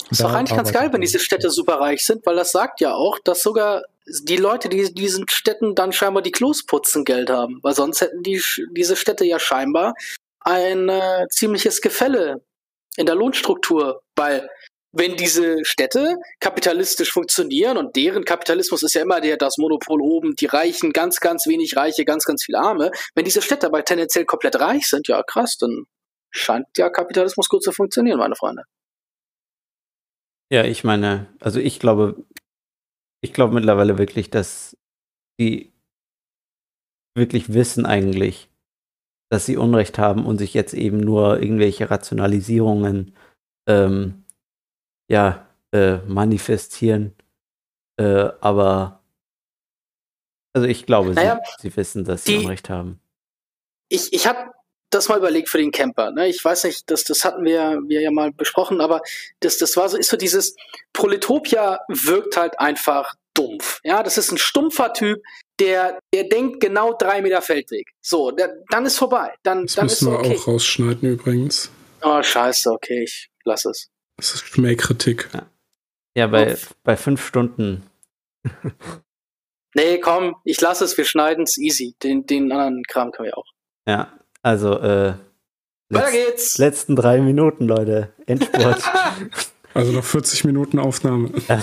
ist 0.09 0.23
doch 0.23 0.33
eigentlich 0.33 0.55
ganz 0.55 0.71
geil, 0.71 0.91
wenn 0.93 1.01
diese 1.01 1.19
Städte 1.19 1.49
superreich 1.49 2.05
sind, 2.05 2.25
weil 2.25 2.35
das 2.35 2.51
sagt 2.51 2.81
ja 2.81 2.93
auch, 2.93 3.19
dass 3.19 3.41
sogar 3.41 3.83
die 4.23 4.37
Leute, 4.37 4.69
die 4.69 4.79
in 4.79 4.95
diesen 4.95 5.27
Städten 5.29 5.75
dann 5.75 5.91
scheinbar 5.91 6.23
die 6.23 6.31
Klos 6.31 6.65
putzen, 6.65 7.03
Geld 7.03 7.29
haben. 7.29 7.59
Weil 7.61 7.75
sonst 7.75 8.01
hätten 8.01 8.23
die, 8.23 8.41
diese 8.71 8.95
Städte 8.95 9.25
ja 9.25 9.39
scheinbar 9.39 9.95
ein 10.39 10.87
äh, 10.89 11.27
ziemliches 11.29 11.81
Gefälle 11.81 12.41
in 12.95 13.05
der 13.05 13.15
Lohnstruktur. 13.15 14.01
Weil 14.15 14.49
wenn 14.93 15.17
diese 15.17 15.63
Städte 15.63 16.15
kapitalistisch 16.39 17.11
funktionieren 17.11 17.77
und 17.77 17.95
deren 17.95 18.23
Kapitalismus 18.23 18.83
ist 18.83 18.95
ja 18.95 19.01
immer 19.01 19.19
der, 19.19 19.35
das 19.37 19.57
Monopol 19.57 20.01
oben, 20.01 20.35
die 20.35 20.45
Reichen, 20.45 20.93
ganz, 20.93 21.19
ganz 21.19 21.45
wenig 21.47 21.75
Reiche, 21.75 22.05
ganz, 22.05 22.23
ganz 22.23 22.45
viel 22.45 22.55
Arme. 22.55 22.91
Wenn 23.13 23.25
diese 23.25 23.41
Städte 23.41 23.67
aber 23.67 23.83
tendenziell 23.83 24.25
komplett 24.25 24.59
reich 24.59 24.87
sind, 24.87 25.07
ja 25.09 25.21
krass, 25.23 25.57
dann 25.57 25.83
scheint 26.31 26.65
ja 26.77 26.89
Kapitalismus 26.89 27.49
gut 27.49 27.63
zu 27.63 27.71
funktionieren, 27.71 28.19
meine 28.19 28.35
Freunde. 28.35 28.63
Ja, 30.51 30.63
ich 30.63 30.83
meine, 30.83 31.27
also 31.39 31.59
ich 31.59 31.79
glaube, 31.79 32.23
ich 33.21 33.33
glaube 33.33 33.53
mittlerweile 33.53 33.97
wirklich, 33.97 34.29
dass 34.29 34.77
die 35.39 35.73
wirklich 37.15 37.53
wissen 37.53 37.85
eigentlich, 37.85 38.49
dass 39.29 39.45
sie 39.45 39.57
Unrecht 39.57 39.97
haben 39.97 40.25
und 40.25 40.37
sich 40.37 40.53
jetzt 40.53 40.73
eben 40.73 40.99
nur 40.99 41.41
irgendwelche 41.41 41.89
Rationalisierungen 41.89 43.15
ähm, 43.67 44.23
ja, 45.09 45.47
äh, 45.73 45.97
manifestieren. 46.07 47.13
Äh, 47.99 48.29
aber 48.39 49.03
also 50.53 50.67
ich 50.67 50.85
glaube, 50.85 51.11
naja, 51.11 51.41
sie, 51.57 51.69
sie, 51.69 51.77
wissen, 51.77 52.05
dass 52.05 52.23
sie 52.23 52.37
die, 52.37 52.45
Unrecht 52.45 52.69
haben. 52.69 52.99
Ich, 53.89 54.13
ich 54.13 54.27
habe 54.27 54.51
das 54.89 55.09
mal 55.09 55.17
überlegt 55.17 55.49
für 55.49 55.57
den 55.57 55.71
Camper. 55.71 56.11
Ne? 56.11 56.27
Ich 56.27 56.43
weiß 56.43 56.63
nicht, 56.63 56.89
das, 56.89 57.03
das 57.03 57.25
hatten 57.25 57.43
wir, 57.43 57.81
wir 57.87 58.01
ja 58.01 58.11
mal 58.11 58.31
besprochen, 58.31 58.81
aber 58.81 59.01
das, 59.39 59.57
das 59.57 59.75
war 59.75 59.89
so, 59.89 59.97
ist 59.97 60.09
so 60.09 60.17
dieses 60.17 60.55
Proletopia 60.93 61.79
wirkt 61.89 62.37
halt 62.37 62.59
einfach 62.59 63.15
dumpf. 63.33 63.79
Ja, 63.83 64.03
das 64.03 64.17
ist 64.17 64.31
ein 64.31 64.37
stumpfer 64.37 64.93
Typ, 64.93 65.21
der, 65.59 65.99
der 66.13 66.25
denkt 66.25 66.59
genau 66.59 66.93
drei 66.93 67.21
Meter 67.21 67.41
Feldweg. 67.41 67.91
So, 68.01 68.31
der, 68.31 68.63
dann 68.69 68.85
ist 68.85 68.97
vorbei. 68.97 69.33
Dann, 69.43 69.63
das 69.63 69.75
dann 69.75 69.85
müssen 69.85 70.07
ist 70.07 70.11
wir 70.11 70.19
okay. 70.19 70.37
auch 70.37 70.47
rausschneiden 70.47 71.09
übrigens. 71.09 71.71
Oh, 72.01 72.21
scheiße, 72.21 72.71
okay, 72.71 73.03
ich 73.03 73.29
lass 73.43 73.65
es. 73.65 73.89
Das 74.17 74.33
ist 74.33 74.47
Schmähkritik. 74.47 75.29
Ja, 75.33 75.49
ja 76.15 76.27
bei, 76.27 76.57
bei 76.83 76.95
fünf 76.95 77.25
Stunden. 77.25 77.83
nee, 79.75 79.99
komm, 79.99 80.35
ich 80.43 80.59
lasse 80.61 80.85
es, 80.85 80.97
wir 80.97 81.05
schneiden 81.05 81.43
es 81.43 81.57
easy. 81.57 81.95
Den, 82.01 82.25
den 82.25 82.51
anderen 82.51 82.83
Kram 82.83 83.11
können 83.11 83.27
wir 83.27 83.37
auch. 83.37 83.47
Ja, 83.87 84.19
also, 84.47 84.79
äh, 84.79 85.13
Weiter 85.89 86.11
geht's. 86.11 86.57
Letzten 86.57 86.95
drei 86.95 87.19
Minuten, 87.19 87.65
Leute. 87.65 88.09
Endspurt. 88.25 88.81
also 89.73 89.91
noch 89.91 90.03
40 90.03 90.45
Minuten 90.45 90.79
Aufnahme. 90.79 91.31
Ja. 91.47 91.59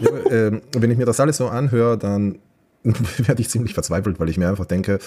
Ja, 0.00 0.30
äh, 0.30 0.60
wenn 0.76 0.90
ich 0.90 0.98
mir 0.98 1.06
das 1.06 1.18
alles 1.18 1.38
so 1.38 1.48
anhöre, 1.48 1.96
dann 1.96 2.38
werde 2.84 3.40
ich 3.40 3.48
ziemlich 3.48 3.72
verzweifelt, 3.72 4.20
weil 4.20 4.28
ich 4.28 4.36
mir 4.36 4.48
einfach 4.48 4.66
denke, 4.66 4.98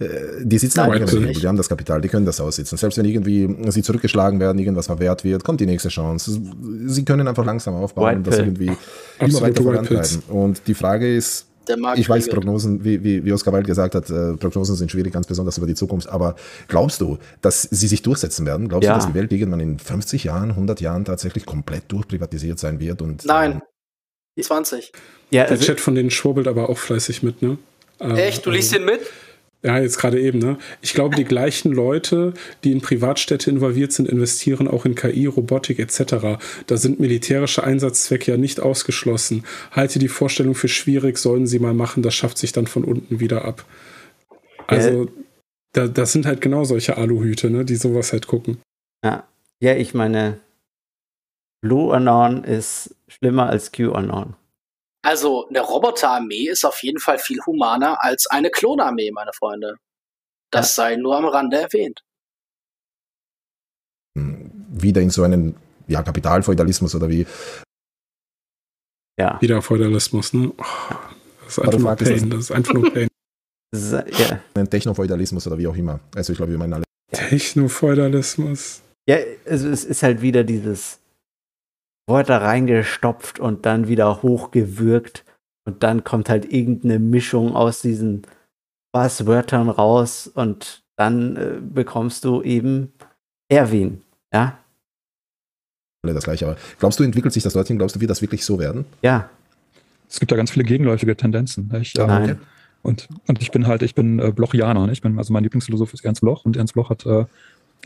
äh, 0.00 0.06
die 0.42 0.58
sitzen 0.58 0.80
Nein, 0.80 1.02
am 1.02 1.32
die 1.32 1.46
haben 1.46 1.56
das 1.56 1.68
Kapital, 1.68 2.00
die 2.00 2.08
können 2.08 2.26
das 2.26 2.40
aussitzen. 2.40 2.76
Selbst 2.76 2.98
wenn 2.98 3.04
irgendwie 3.04 3.70
sie 3.70 3.82
zurückgeschlagen 3.82 4.40
werden, 4.40 4.58
irgendwas 4.58 4.86
verwehrt 4.86 5.22
wird, 5.22 5.44
kommt 5.44 5.60
die 5.60 5.66
nächste 5.66 5.88
Chance. 5.88 6.40
Sie 6.86 7.04
können 7.04 7.28
einfach 7.28 7.44
langsam 7.44 7.74
aufbauen 7.74 8.06
White 8.06 8.16
und 8.18 8.26
das 8.26 8.38
irgendwie 8.38 8.72
immer 9.20 9.40
weiter 9.40 9.62
vorantreiben. 9.62 10.22
Und 10.28 10.62
die 10.66 10.74
Frage 10.74 11.16
ist, 11.16 11.46
ich 11.96 12.08
weiß, 12.08 12.28
Prognosen, 12.28 12.84
wie, 12.84 13.02
wie, 13.02 13.24
wie 13.24 13.32
Oskar 13.32 13.52
Wald 13.52 13.66
gesagt 13.66 13.94
hat, 13.94 14.10
äh, 14.10 14.36
Prognosen 14.36 14.76
sind 14.76 14.90
schwierig, 14.90 15.12
ganz 15.12 15.26
besonders 15.26 15.58
über 15.58 15.66
die 15.66 15.74
Zukunft. 15.74 16.08
Aber 16.08 16.34
glaubst 16.68 17.00
du, 17.00 17.18
dass 17.40 17.62
sie 17.62 17.86
sich 17.86 18.02
durchsetzen 18.02 18.46
werden? 18.46 18.68
Glaubst 18.68 18.86
ja. 18.86 18.94
du, 18.94 18.98
dass 18.98 19.06
die 19.06 19.14
Welt 19.14 19.32
irgendwann 19.32 19.60
in 19.60 19.78
50 19.78 20.24
Jahren, 20.24 20.50
100 20.50 20.80
Jahren 20.80 21.04
tatsächlich 21.04 21.46
komplett 21.46 21.84
durchprivatisiert 21.88 22.58
sein 22.58 22.80
wird? 22.80 23.02
Und, 23.02 23.24
Nein, 23.24 23.62
ähm, 24.36 24.42
20. 24.42 24.92
Ja, 25.30 25.44
Der 25.44 25.52
also 25.52 25.64
Chat 25.64 25.80
von 25.80 25.94
denen 25.94 26.10
schwurbelt 26.10 26.48
aber 26.48 26.68
auch 26.68 26.78
fleißig 26.78 27.22
mit, 27.22 27.42
ne? 27.42 27.58
Echt? 27.98 28.44
Du 28.44 28.50
liest 28.50 28.74
den 28.74 28.84
mit? 28.84 29.00
Ja, 29.64 29.78
jetzt 29.78 29.98
gerade 29.98 30.20
eben, 30.20 30.40
ne? 30.40 30.58
Ich 30.80 30.92
glaube, 30.92 31.14
die 31.14 31.24
gleichen 31.24 31.70
Leute, 31.70 32.34
die 32.64 32.72
in 32.72 32.80
Privatstädte 32.80 33.48
involviert 33.48 33.92
sind, 33.92 34.08
investieren 34.08 34.66
auch 34.66 34.84
in 34.84 34.96
KI, 34.96 35.26
Robotik 35.26 35.78
etc. 35.78 36.40
Da 36.66 36.76
sind 36.76 36.98
militärische 36.98 37.62
Einsatzzwecke 37.62 38.32
ja 38.32 38.36
nicht 38.36 38.58
ausgeschlossen. 38.58 39.44
Halte 39.70 40.00
die 40.00 40.08
Vorstellung 40.08 40.56
für 40.56 40.68
schwierig, 40.68 41.16
sollen 41.16 41.46
sie 41.46 41.60
mal 41.60 41.74
machen, 41.74 42.02
das 42.02 42.14
schafft 42.14 42.38
sich 42.38 42.50
dann 42.50 42.66
von 42.66 42.82
unten 42.82 43.20
wieder 43.20 43.44
ab. 43.44 43.64
Also, 44.66 45.04
äh, 45.04 45.06
da, 45.72 45.86
das 45.86 46.12
sind 46.12 46.26
halt 46.26 46.40
genau 46.40 46.64
solche 46.64 46.96
Aluhüte, 46.96 47.48
ne, 47.48 47.64
die 47.64 47.76
sowas 47.76 48.12
halt 48.12 48.26
gucken. 48.26 48.58
Ja, 49.04 49.28
ja 49.60 49.76
ich 49.76 49.94
meine, 49.94 50.40
Blue 51.60 51.94
Anon 51.94 52.42
ist 52.42 52.96
schlimmer 53.06 53.48
als 53.48 53.70
Q 53.70 53.92
Anon. 53.92 54.34
Also 55.04 55.48
eine 55.48 55.60
Roboterarmee 55.60 56.48
ist 56.48 56.64
auf 56.64 56.82
jeden 56.82 57.00
Fall 57.00 57.18
viel 57.18 57.40
humaner 57.44 58.02
als 58.02 58.28
eine 58.28 58.50
Klonarmee, 58.50 59.10
meine 59.10 59.32
Freunde. 59.32 59.76
Das 60.50 60.76
ja. 60.76 60.84
sei 60.84 60.96
nur 60.96 61.16
am 61.16 61.26
Rande 61.26 61.58
erwähnt. 61.58 62.02
wieder 64.82 65.00
in 65.00 65.10
so 65.10 65.22
einen 65.22 65.56
ja, 65.86 66.02
Kapitalfeudalismus 66.02 66.94
oder 66.94 67.08
wie. 67.08 67.26
Ja. 69.18 69.40
Wieder 69.40 69.60
Feudalismus, 69.62 70.32
ne? 70.32 70.52
Oh, 70.56 70.64
das 71.44 71.58
ist 71.58 71.64
einfach 71.64 71.78
nur 71.78 71.96
Pain. 71.96 72.30
Das 72.30 72.40
ist 72.40 72.52
einfach 72.52 72.74
nur 72.74 72.92
Pain. 72.92 73.08
ja. 73.74 74.40
Ein 74.54 74.70
Technofeudalismus 74.70 75.46
oder 75.46 75.58
wie 75.58 75.66
auch 75.66 75.76
immer. 75.76 76.00
Also 76.14 76.32
ich 76.32 76.38
glaube, 76.38 76.52
wir 76.52 76.58
meinen 76.58 76.74
alle. 76.74 76.84
Technofeudalismus. 77.12 78.82
Ja, 79.08 79.18
also 79.46 79.68
es 79.68 79.84
ist 79.84 80.02
halt 80.02 80.22
wieder 80.22 80.44
dieses 80.44 80.98
Wörter 82.06 82.42
reingestopft 82.42 83.38
und 83.38 83.66
dann 83.66 83.88
wieder 83.88 84.22
hochgewürgt 84.22 85.24
und 85.64 85.82
dann 85.82 86.04
kommt 86.04 86.28
halt 86.28 86.52
irgendeine 86.52 86.98
Mischung 86.98 87.54
aus 87.54 87.80
diesen 87.80 88.22
Buzzwörtern 88.92 89.68
raus 89.68 90.26
und 90.26 90.82
dann 90.96 91.36
äh, 91.36 91.60
bekommst 91.60 92.24
du 92.24 92.42
eben 92.42 92.92
Erwin, 93.48 94.02
ja? 94.32 94.58
Alle 96.04 96.14
das 96.14 96.24
gleiche, 96.24 96.46
aber 96.46 96.56
glaubst 96.78 96.98
du, 96.98 97.04
entwickelt 97.04 97.32
sich 97.32 97.42
das 97.42 97.52
dorthin? 97.52 97.78
Glaubst 97.78 97.96
du, 97.96 98.00
wird 98.00 98.10
das 98.10 98.22
wirklich 98.22 98.44
so 98.44 98.58
werden? 98.58 98.84
Ja. 99.02 99.30
Es 100.08 100.18
gibt 100.20 100.32
da 100.32 100.36
ganz 100.36 100.50
viele 100.50 100.64
gegenläufige 100.64 101.16
Tendenzen. 101.16 101.72
Ich, 101.80 101.96
äh, 101.96 102.06
Nein. 102.06 102.40
Und, 102.82 103.08
und 103.28 103.40
ich 103.40 103.52
bin 103.52 103.66
halt, 103.66 103.82
ich 103.82 103.94
bin 103.94 104.18
äh, 104.18 104.32
Blochianer. 104.32 104.90
Ich 104.90 105.00
bin, 105.00 105.16
also 105.16 105.32
mein 105.32 105.44
Lieblingsphilosoph 105.44 105.94
ist 105.94 106.04
Ernst 106.04 106.20
Bloch 106.20 106.44
und 106.44 106.56
Ernst 106.56 106.74
Bloch 106.74 106.90
hat 106.90 107.06
äh, 107.06 107.24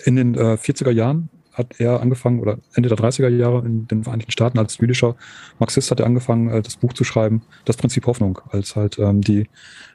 in 0.05 0.17
den 0.17 0.35
äh, 0.35 0.55
40er 0.55 0.91
Jahren 0.91 1.29
hat 1.57 1.81
er 1.81 2.01
angefangen, 2.01 2.41
oder 2.41 2.59
Ende 2.75 2.89
der 2.89 2.99
30er 2.99 3.29
Jahre 3.29 3.65
in 3.65 3.89
den 3.89 4.05
Vereinigten 4.05 4.31
Staaten 4.31 4.59
als 4.59 4.77
jüdischer 4.79 5.17
Marxist 5.59 5.91
hat 5.91 6.01
er 6.01 6.07
angefangen, 6.07 6.51
äh, 6.51 6.63
das 6.63 6.77
Buch 6.77 6.93
zu 6.93 7.05
schreiben, 7.05 7.43
Das 7.65 7.77
Prinzip 7.77 8.07
Hoffnung, 8.07 8.41
als 8.51 8.77
halt 8.77 8.99
ähm, 8.99 9.23
die 9.23 9.49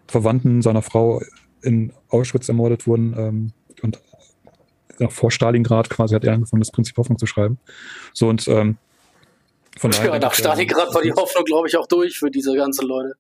Verwandten 0.08 0.61
seiner 0.61 0.81
Frau 0.81 1.22
in 1.61 1.94
Auschwitz 2.10 2.49
ermordet 2.49 2.88
wurden 2.88 3.15
ähm, 3.17 3.53
und 3.83 3.99
vor 5.10 5.31
Stalingrad 5.31 5.90
quasi 5.90 6.13
hat 6.13 6.24
er 6.24 6.33
angefangen, 6.33 6.61
das 6.61 6.72
Prinzip 6.72 6.97
Hoffnung 6.97 7.17
zu 7.17 7.26
schreiben. 7.26 7.58
So 8.13 8.27
und 8.27 8.47
ähm, 8.47 8.77
von 9.77 9.92
ja, 9.92 10.19
nach 10.19 10.33
Stalingrad 10.33 10.94
war 10.94 11.01
die 11.01 11.13
Hoffnung, 11.13 11.44
glaube 11.45 11.67
ich, 11.67 11.77
auch 11.77 11.88
durch 11.88 12.19
für 12.19 12.29
diese 12.29 12.56
ganzen 12.56 12.88
Leute. 12.88 13.13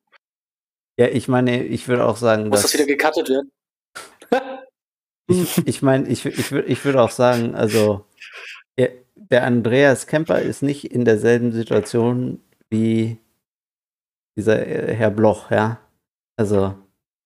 Ja, 0.97 1.07
ich 1.07 1.27
meine, 1.27 1.63
ich 1.63 1.87
würde 1.87 2.05
auch 2.05 2.17
sagen, 2.17 2.49
Muss 2.49 2.61
dass 2.61 2.71
das 2.71 2.73
wieder 2.73 2.85
gecuttet 2.85 3.29
werden? 3.29 3.51
ich, 5.27 5.65
ich 5.65 5.81
meine, 5.81 6.07
ich, 6.07 6.25
ich, 6.25 6.51
ich 6.51 6.85
würde 6.85 7.01
auch 7.01 7.11
sagen, 7.11 7.55
also 7.55 8.05
der 9.31 9.45
Andreas 9.45 10.07
Kemper 10.07 10.41
ist 10.41 10.61
nicht 10.61 10.85
in 10.85 11.05
derselben 11.05 11.51
Situation 11.51 12.39
wie 12.69 13.17
dieser 14.37 14.65
äh, 14.65 14.93
Herr 14.93 15.09
Bloch, 15.09 15.51
ja. 15.51 15.79
Also 16.37 16.75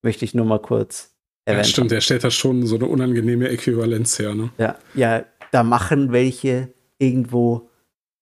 möchte 0.04 0.26
ich 0.26 0.36
nur 0.36 0.46
mal 0.46 0.60
kurz 0.60 1.16
erwähnen. 1.46 1.64
Ja, 1.64 1.70
stimmt, 1.70 1.92
der 1.92 2.02
stellt 2.02 2.24
da 2.24 2.32
schon 2.32 2.66
so 2.66 2.76
eine 2.76 2.86
unangenehme 2.86 3.50
Äquivalenz 3.50 4.20
her, 4.20 4.36
ne? 4.36 4.50
Ja, 4.58 4.78
ja, 4.94 5.26
da 5.52 5.64
machen 5.64 6.12
welche 6.12 6.70
irgendwo 7.00 7.70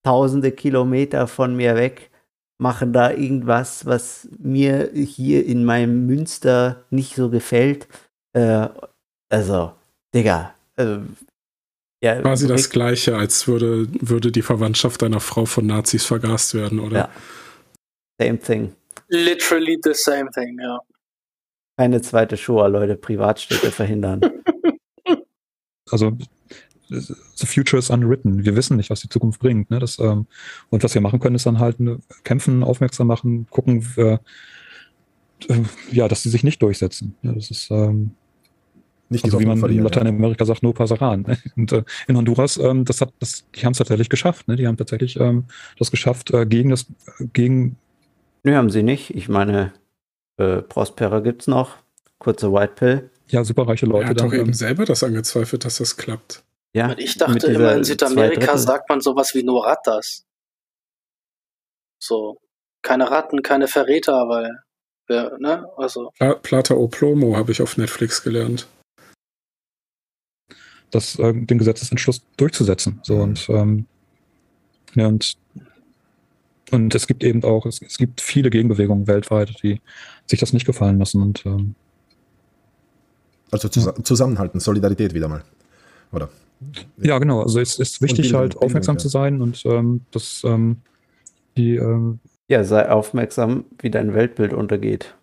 tausende 0.03 0.51
Kilometer 0.51 1.27
von 1.27 1.55
mir 1.55 1.75
weg, 1.75 2.09
machen 2.57 2.93
da 2.93 3.11
irgendwas, 3.11 3.85
was 3.85 4.27
mir 4.37 4.91
hier 4.93 5.45
in 5.45 5.65
meinem 5.65 6.05
Münster 6.05 6.83
nicht 6.89 7.15
so 7.15 7.29
gefällt. 7.29 7.87
Äh, 8.33 8.67
also, 9.29 9.73
Digga, 10.13 10.53
äh, 10.77 10.97
ja, 12.03 12.19
Quasi 12.19 12.47
das 12.47 12.69
Gleiche, 12.69 13.15
als 13.15 13.47
würde, 13.47 13.87
würde 14.01 14.29
die 14.29 14.41
Verwandtschaft 14.41 15.01
deiner 15.01 15.21
Frau 15.21 15.45
von 15.45 15.65
Nazis 15.65 16.05
vergast 16.05 16.53
werden, 16.53 16.81
oder? 16.81 16.97
Ja. 16.97 17.09
Same 18.19 18.37
thing. 18.37 18.75
Literally 19.07 19.79
the 19.81 19.93
same 19.93 20.29
thing, 20.31 20.59
ja. 20.61 20.79
Keine 21.77 22.01
zweite 22.01 22.35
Shoah, 22.35 22.67
Leute, 22.67 22.97
Privatstädte 22.97 23.71
verhindern. 23.71 24.21
Also, 25.91 26.17
the 26.89 27.45
future 27.45 27.77
is 27.77 27.91
unwritten. 27.91 28.43
Wir 28.45 28.55
wissen 28.55 28.77
nicht, 28.77 28.89
was 28.89 29.01
die 29.01 29.09
Zukunft 29.09 29.39
bringt. 29.39 29.69
Ne? 29.69 29.77
Das, 29.77 29.99
ähm, 29.99 30.25
und 30.71 30.83
was 30.83 30.95
wir 30.95 31.01
machen 31.01 31.19
können, 31.19 31.35
ist 31.35 31.45
dann 31.45 31.59
halt 31.59 31.79
ne, 31.79 31.99
kämpfen, 32.23 32.63
aufmerksam 32.63 33.05
machen, 33.07 33.45
gucken, 33.51 33.85
äh, 33.97 34.17
äh, 35.49 35.63
ja, 35.91 36.07
dass 36.07 36.23
sie 36.23 36.29
sich 36.29 36.43
nicht 36.43 36.61
durchsetzen. 36.63 37.15
Ja, 37.21 37.33
das 37.33 37.51
ist, 37.51 37.69
ähm, 37.69 38.15
nicht 39.09 39.25
also 39.25 39.39
wie 39.39 39.45
man 39.45 39.57
in 39.69 39.83
Lateinamerika 39.83 40.43
ja. 40.43 40.47
sagt, 40.47 40.63
no 40.63 40.73
pasaran. 40.73 41.21
Ne? 41.21 41.37
Und 41.55 41.71
äh, 41.71 41.83
in 42.07 42.17
Honduras, 42.17 42.57
ähm, 42.57 42.85
das 42.85 43.01
hat, 43.01 43.13
das, 43.19 43.45
die 43.55 43.65
haben 43.65 43.71
es 43.71 43.77
tatsächlich 43.77 44.09
geschafft. 44.09 44.47
Ne? 44.47 44.55
Die 44.55 44.67
haben 44.67 44.77
tatsächlich 44.77 45.19
ähm, 45.19 45.45
das 45.77 45.91
geschafft 45.91 46.31
äh, 46.31 46.45
gegen 46.45 46.69
das, 46.69 46.87
gegen. 47.33 47.77
Nö, 48.43 48.55
haben 48.55 48.69
sie 48.69 48.83
nicht. 48.83 49.15
Ich 49.15 49.29
meine, 49.29 49.73
äh, 50.37 50.61
Prospera 50.61 51.19
gibt's 51.19 51.47
noch. 51.47 51.77
Kurze 52.19 52.51
White 52.51 52.73
Pill. 52.75 53.09
Ja, 53.29 53.43
superreiche 53.43 53.85
Leute. 53.85 54.05
Er 54.05 54.09
hat 54.09 54.21
doch 54.21 54.33
eben 54.33 54.47
ähm, 54.47 54.53
selber 54.53 54.85
das 54.85 55.03
angezweifelt, 55.03 55.65
dass 55.65 55.77
das 55.77 55.97
klappt. 55.97 56.43
Ja, 56.73 56.95
ich 56.97 57.17
dachte 57.17 57.47
immer, 57.47 57.75
in 57.75 57.83
Südamerika 57.83 58.57
sagt 58.57 58.89
man 58.89 58.99
sowas 58.99 59.35
wie 59.35 59.43
nur 59.43 59.65
Rattas. 59.65 60.25
So, 61.99 62.39
keine 62.81 63.11
Ratten, 63.11 63.43
keine 63.43 63.67
Verräter, 63.67 64.27
weil, 64.27 64.59
ne, 65.39 65.69
also. 65.77 66.11
Plata 66.41 66.73
o 66.73 66.87
Plomo 66.87 67.37
habe 67.37 67.51
ich 67.51 67.61
auf 67.61 67.77
Netflix 67.77 68.23
gelernt 68.23 68.67
das, 70.93 71.17
äh, 71.19 71.33
den 71.33 71.57
Gesetzesentschluss 71.57 72.23
durchzusetzen. 72.37 72.99
So 73.03 73.17
und, 73.17 73.47
ähm, 73.49 73.85
ja, 74.93 75.07
und, 75.07 75.37
und 76.71 76.93
es 76.93 77.07
gibt 77.07 77.23
eben 77.23 77.43
auch, 77.43 77.65
es, 77.65 77.81
es 77.81 77.97
gibt 77.97 78.21
viele 78.21 78.49
Gegenbewegungen 78.49 79.07
weltweit, 79.07 79.55
die 79.63 79.81
sich 80.27 80.39
das 80.39 80.53
nicht 80.53 80.65
gefallen 80.65 80.99
lassen. 80.99 81.21
Und, 81.21 81.45
ähm, 81.45 81.75
also 83.51 83.69
zus 83.69 83.89
zusammenhalten, 84.03 84.59
Solidarität 84.59 85.13
wieder 85.13 85.27
mal. 85.27 85.43
Oder? 86.11 86.29
Ja, 86.97 87.17
genau. 87.19 87.41
Also 87.41 87.59
es 87.59 87.79
ist 87.79 88.01
wichtig, 88.01 88.25
Bildung, 88.25 88.39
halt 88.39 88.57
aufmerksam 88.57 88.95
Bildung, 88.95 88.99
ja. 88.99 89.01
zu 89.01 89.09
sein 89.09 89.41
und 89.41 89.65
ähm, 89.65 90.01
das 90.11 90.43
ähm, 90.45 90.77
die 91.57 91.75
ähm, 91.75 92.19
ja, 92.47 92.63
sei 92.63 92.89
aufmerksam, 92.89 93.65
wie 93.79 93.89
dein 93.89 94.13
Weltbild 94.13 94.53
untergeht. 94.53 95.15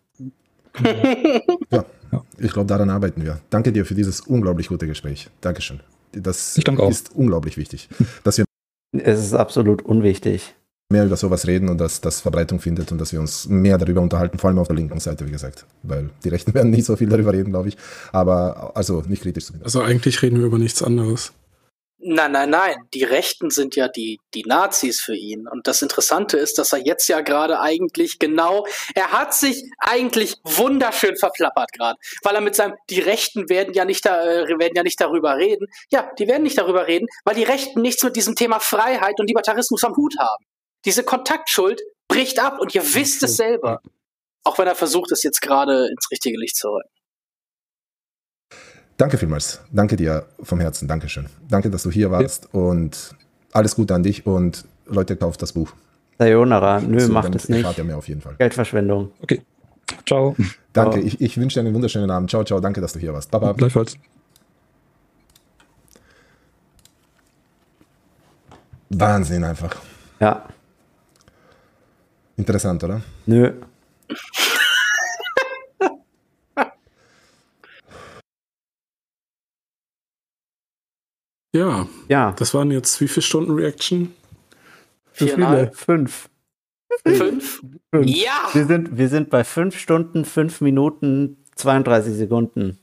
ja. 1.71 1.85
Ich 2.43 2.53
glaube, 2.53 2.67
daran 2.67 2.89
arbeiten 2.89 3.23
wir. 3.23 3.41
Danke 3.51 3.71
dir 3.71 3.85
für 3.85 3.95
dieses 3.95 4.21
unglaublich 4.21 4.69
gute 4.69 4.87
Gespräch. 4.87 5.29
Dankeschön. 5.43 5.81
Das 6.13 6.57
ist 6.57 7.15
unglaublich 7.15 7.57
wichtig, 7.57 7.89
dass 8.25 8.39
wir. 8.39 8.45
Es 8.93 9.21
ist 9.21 9.35
absolut 9.35 9.83
unwichtig. 9.83 10.55
Mehr 10.93 11.05
über 11.07 11.17
sowas 11.17 11.47
reden 11.47 11.69
und 11.69 11.79
dass 11.79 12.01
das 12.01 12.21
Verbreitung 12.21 12.59
findet 12.59 12.91
und 12.91 12.99
dass 12.99 13.13
wir 13.13 13.21
uns 13.21 13.47
mehr 13.49 13.79
darüber 13.79 14.01
unterhalten, 14.01 14.39
vor 14.39 14.49
allem 14.51 14.59
auf 14.59 14.67
der 14.67 14.75
linken 14.75 14.99
Seite, 14.99 15.25
wie 15.27 15.31
gesagt. 15.31 15.67
Weil 15.85 16.11
die 16.25 16.31
Rechten 16.31 16.53
werden 16.55 16.71
nicht 16.71 16.85
so 16.85 16.97
viel 16.97 17.09
darüber 17.09 17.33
reden, 17.33 17.51
glaube 17.51 17.69
ich. 17.69 17.77
Aber 18.11 18.73
also 18.75 19.05
nicht 19.07 19.23
kritisch 19.23 19.45
zumindest. 19.45 19.77
Also 19.77 19.87
eigentlich 19.87 20.21
reden 20.23 20.39
wir 20.39 20.47
über 20.47 20.59
nichts 20.59 20.83
anderes. 20.83 21.33
Nein, 22.03 22.33
nein, 22.33 22.49
nein. 22.49 22.77
Die 22.95 23.05
Rechten 23.05 23.51
sind 23.51 23.77
ja 23.77 23.87
die, 23.89 24.19
die 24.33 24.45
Nazis 24.45 25.01
für 25.01 25.15
ihn. 25.15 25.47
Und 25.47 25.67
das 25.67 25.83
Interessante 25.83 26.39
ist, 26.39 26.57
dass 26.57 26.73
er 26.73 26.79
jetzt 26.79 27.09
ja 27.09 27.21
gerade 27.21 27.61
eigentlich 27.61 28.19
genau, 28.19 28.67
er 28.95 29.13
hat 29.13 29.35
sich 29.35 29.65
eigentlich 29.79 30.37
wunderschön 30.45 31.17
verplappert 31.17 31.73
gerade, 31.73 31.99
weil 32.23 32.35
er 32.35 32.41
mit 32.41 32.57
seinem, 32.57 32.75
die 32.89 33.01
Rechten 33.01 33.51
werden 33.51 33.75
ja 33.75 33.85
nicht 33.85 34.07
da, 34.07 34.25
äh, 34.25 34.49
werden 34.59 34.73
ja 34.75 34.83
nicht 34.83 34.99
darüber 34.99 35.37
reden. 35.37 35.67
Ja, 35.91 36.11
die 36.19 36.27
werden 36.27 36.43
nicht 36.43 36.57
darüber 36.57 36.87
reden, 36.87 37.07
weil 37.25 37.35
die 37.35 37.45
Rechten 37.45 37.83
nichts 37.83 38.03
mit 38.03 38.17
diesem 38.17 38.35
Thema 38.35 38.61
Freiheit 38.61 39.21
und 39.21 39.27
Libertarismus 39.27 39.85
am 39.85 39.95
Hut 39.95 40.15
haben. 40.19 40.45
Diese 40.87 41.05
Kontaktschuld 41.05 41.83
bricht 42.09 42.39
ab 42.39 42.61
und 42.61 42.75
ihr 42.75 42.95
wisst 42.95 43.23
es 43.23 43.37
selber. 43.37 43.83
Auch 44.43 44.59
wenn 44.59 44.67
er 44.67 44.75
versucht, 44.75 45.13
es 45.13 45.23
jetzt 45.23 45.43
gerade 45.43 45.89
ins 45.89 46.11
richtige 46.11 46.39
Licht 46.39 46.57
zu 46.57 46.69
rücken. 46.69 46.89
Danke 49.01 49.17
vielmals. 49.17 49.63
Danke 49.73 49.97
dir 49.97 50.27
vom 50.43 50.61
Herzen. 50.61 50.87
Dankeschön. 50.87 51.25
Danke, 51.49 51.71
dass 51.71 51.85
du 51.85 51.91
hier 51.91 52.11
warst 52.11 52.51
ja. 52.53 52.61
und 52.61 53.15
alles 53.51 53.75
Gute 53.75 53.95
an 53.95 54.03
dich 54.03 54.27
und 54.27 54.67
Leute, 54.85 55.17
kauft 55.17 55.41
das 55.41 55.55
Buch. 55.55 55.73
Sayonara. 56.19 56.81
Nö, 56.81 57.01
so, 57.01 57.11
macht 57.11 57.35
es 57.35 57.49
nicht. 57.49 57.79
Ja 57.79 57.85
mehr 57.85 57.97
auf 57.97 58.09
jeden 58.09 58.21
Fall. 58.21 58.35
Geldverschwendung. 58.37 59.11
Okay. 59.23 59.41
Ciao. 60.05 60.37
Danke. 60.75 60.99
Ciao. 60.99 61.07
Ich, 61.07 61.19
ich 61.19 61.39
wünsche 61.39 61.59
dir 61.59 61.67
einen 61.67 61.75
wunderschönen 61.75 62.11
Abend. 62.11 62.29
Ciao, 62.29 62.45
ciao. 62.45 62.61
Danke, 62.61 62.83
dass 62.83 62.93
du 62.93 62.99
hier 62.99 63.15
warst. 63.15 63.31
Baba. 63.31 63.53
Gleichfalls. 63.53 63.97
Wahnsinn 68.91 69.45
einfach. 69.45 69.77
Ja. 70.21 70.45
Interessant, 72.37 72.85
oder? 72.85 73.01
Nö. 73.25 73.53
Ja. 81.53 81.89
Ja. 82.09 82.33
Das 82.39 82.55
waren 82.55 82.71
jetzt 82.71 83.01
wie 83.01 83.09
viele 83.09 83.23
Stunden 83.23 83.53
Reaction? 83.53 84.13
Zu 85.15 85.27
viele. 85.27 85.73
Fünf. 85.75 86.29
Fünf? 87.07 87.63
Fünf. 87.93 88.07
Ja! 88.07 88.49
Wir 88.53 88.67
sind, 88.67 88.97
wir 88.97 89.09
sind 89.09 89.31
bei 89.31 89.45
fünf 89.45 89.79
Stunden, 89.79 90.25
fünf 90.25 90.61
Minuten, 90.61 91.37
32 91.57 92.15
Sekunden. 92.15 92.79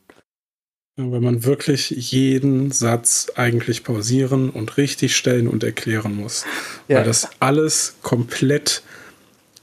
Ja, 0.97 1.11
wenn 1.11 1.23
man 1.23 1.45
wirklich 1.45 1.91
jeden 1.91 2.71
Satz 2.71 3.31
eigentlich 3.35 3.83
pausieren 3.83 4.49
und 4.49 4.77
richtig 4.77 5.15
stellen 5.15 5.47
und 5.47 5.63
erklären 5.63 6.15
muss. 6.15 6.45
Ja. 6.87 6.97
Weil 6.97 7.05
das 7.05 7.29
alles 7.39 7.95
komplett, 8.01 8.81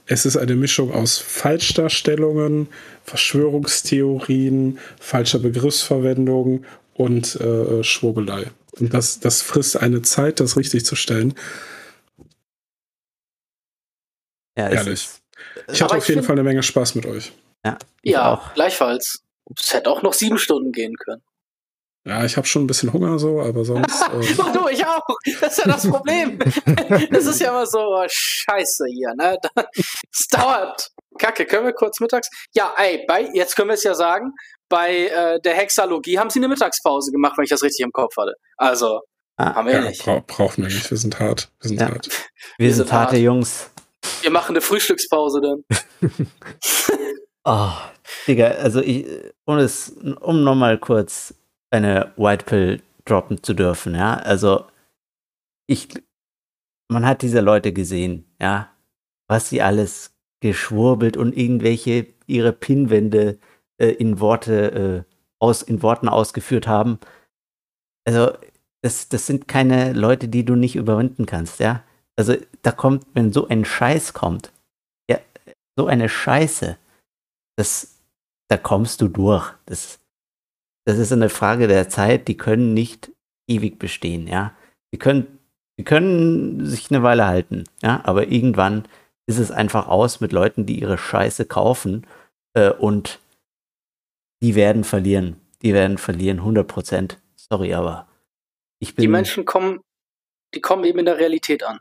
es 0.05 0.25
ist 0.25 0.37
eine 0.37 0.55
Mischung 0.55 0.93
aus 0.93 1.17
Falschdarstellungen, 1.17 2.67
Verschwörungstheorien, 3.03 4.79
falscher 4.99 5.39
Begriffsverwendung 5.39 6.63
und 6.93 7.35
äh, 7.41 7.83
Schwurbelei. 7.83 8.51
Und 8.79 8.93
das, 8.93 9.19
das 9.19 9.41
frisst 9.41 9.77
eine 9.77 10.01
Zeit, 10.01 10.39
das 10.39 10.57
richtig 10.57 10.85
zu 10.85 10.95
stellen. 10.95 11.33
Ja, 14.57 14.69
Ehrlich. 14.69 15.09
ich 15.71 15.81
hatte 15.81 15.97
auf 15.97 16.07
jeden 16.07 16.23
Fall 16.23 16.35
eine 16.35 16.43
Menge 16.43 16.63
Spaß 16.63 16.95
mit 16.95 17.05
euch. 17.05 17.33
Ja, 17.65 17.77
ja 18.03 18.33
auch. 18.33 18.53
gleichfalls. 18.53 19.23
Es 19.57 19.73
hätte 19.73 19.89
auch 19.89 20.01
noch 20.01 20.13
sieben 20.13 20.37
Stunden 20.37 20.71
gehen 20.71 20.95
können. 20.95 21.21
Ja, 22.07 22.23
ich 22.23 22.37
habe 22.37 22.45
schon 22.45 22.63
ein 22.63 22.67
bisschen 22.67 22.93
Hunger 22.93 23.17
so, 23.17 23.41
aber 23.41 23.65
sonst. 23.65 24.01
Äh 24.13 24.35
Ach 24.39 24.53
du, 24.53 24.67
ich 24.67 24.85
auch. 24.85 25.03
Das 25.41 25.57
ist 25.57 25.65
ja 25.65 25.71
das 25.71 25.89
Problem. 25.89 26.37
das 27.11 27.25
ist 27.25 27.41
ja 27.41 27.49
immer 27.49 27.65
so 27.65 27.79
oh, 27.79 28.05
Scheiße 28.07 28.85
hier, 28.87 29.13
ne? 29.15 29.37
Es 30.13 30.27
dauert. 30.27 30.91
Kacke, 31.17 31.45
können 31.45 31.65
wir 31.65 31.73
kurz 31.73 31.99
mittags? 31.99 32.29
Ja, 32.53 32.73
ey, 32.77 33.05
bei, 33.07 33.29
jetzt 33.33 33.55
können 33.55 33.69
wir 33.69 33.73
es 33.73 33.83
ja 33.83 33.95
sagen, 33.95 34.33
bei 34.69 35.07
äh, 35.07 35.39
der 35.41 35.53
Hexalogie 35.55 36.17
haben 36.19 36.29
sie 36.29 36.39
eine 36.39 36.47
Mittagspause 36.47 37.11
gemacht, 37.11 37.37
wenn 37.37 37.43
ich 37.43 37.49
das 37.49 37.63
richtig 37.63 37.83
im 37.83 37.91
Kopf 37.91 38.15
hatte. 38.17 38.33
Also, 38.57 39.01
ah, 39.37 39.55
haben 39.55 39.67
wir 39.67 39.75
ja, 39.75 39.81
nicht. 39.81 40.03
Bra 40.03 40.23
brauchen 40.25 40.63
wir 40.63 40.73
nicht, 40.73 40.89
wir 40.89 40.97
sind 40.97 41.19
hart. 41.19 41.51
Wir 41.61 41.69
sind 41.69 41.81
ja. 41.81 41.89
hart. 41.89 42.07
Wir, 42.57 42.67
wir 42.67 42.73
sind, 42.73 42.91
harte 42.91 43.13
hart. 43.13 43.21
Jungs. 43.21 43.69
Wir 44.21 44.31
machen 44.31 44.51
eine 44.51 44.61
Frühstückspause 44.61 45.41
dann. 45.41 45.63
oh, 47.43 47.71
Digga, 48.27 48.47
also 48.47 48.81
ich, 48.81 49.05
um 49.45 49.57
es, 49.57 49.89
um 50.21 50.43
nochmal 50.43 50.77
kurz 50.77 51.33
eine 51.69 52.13
White 52.17 52.45
Pill 52.45 52.81
droppen 53.05 53.43
zu 53.43 53.53
dürfen, 53.53 53.95
ja. 53.95 54.15
Also 54.15 54.65
ich, 55.67 55.89
man 56.87 57.05
hat 57.05 57.21
diese 57.21 57.41
Leute 57.41 57.73
gesehen, 57.73 58.25
ja, 58.39 58.71
was 59.27 59.49
sie 59.49 59.61
alles 59.61 60.15
geschwurbelt 60.41 61.17
und 61.17 61.35
irgendwelche 61.35 62.07
ihre 62.27 62.53
Pinwände 62.53 63.39
äh, 63.77 63.87
in 63.89 64.19
Worte 64.19 65.05
äh, 65.07 65.15
aus 65.39 65.61
in 65.61 65.81
Worten 65.81 66.09
ausgeführt 66.09 66.67
haben. 66.67 66.99
Also 68.05 68.31
das, 68.81 69.09
das 69.09 69.25
sind 69.25 69.47
keine 69.47 69.93
Leute, 69.93 70.27
die 70.27 70.45
du 70.45 70.55
nicht 70.55 70.75
überwinden 70.75 71.25
kannst, 71.25 71.59
ja. 71.59 71.83
Also 72.15 72.35
da 72.61 72.71
kommt, 72.71 73.05
wenn 73.13 73.33
so 73.33 73.47
ein 73.47 73.65
Scheiß 73.65 74.13
kommt, 74.13 74.51
ja, 75.09 75.17
so 75.75 75.87
eine 75.87 76.07
Scheiße, 76.07 76.77
das, 77.57 77.99
da 78.47 78.57
kommst 78.57 79.01
du 79.01 79.07
durch. 79.07 79.51
Das, 79.65 79.99
das 80.85 80.97
ist 80.99 81.11
eine 81.11 81.29
Frage 81.29 81.67
der 81.67 81.89
Zeit, 81.89 82.27
die 82.27 82.37
können 82.37 82.73
nicht 82.73 83.11
ewig 83.49 83.79
bestehen, 83.79 84.27
ja. 84.27 84.53
Die 84.93 84.99
können, 84.99 85.39
die 85.79 85.83
können 85.83 86.65
sich 86.65 86.91
eine 86.91 87.03
Weile 87.03 87.25
halten, 87.25 87.65
ja, 87.81 88.01
aber 88.05 88.27
irgendwann 88.27 88.87
ist 89.27 89.39
es 89.39 89.51
einfach 89.51 89.87
aus 89.87 90.21
mit 90.21 90.31
Leuten, 90.31 90.65
die 90.65 90.79
ihre 90.79 90.97
Scheiße 90.97 91.45
kaufen 91.45 92.05
äh, 92.53 92.69
und 92.69 93.19
die 94.41 94.55
werden 94.55 94.83
verlieren. 94.83 95.41
Die 95.61 95.73
werden 95.73 95.97
verlieren, 95.97 96.39
100 96.39 96.67
Prozent. 96.67 97.19
Sorry, 97.35 97.73
aber 97.73 98.07
ich 98.79 98.95
bin. 98.95 99.03
Die 99.03 99.07
Menschen 99.07 99.45
kommen, 99.45 99.81
die 100.53 100.61
kommen 100.61 100.83
eben 100.83 100.99
in 100.99 101.05
der 101.05 101.17
Realität 101.17 101.63
an. 101.63 101.79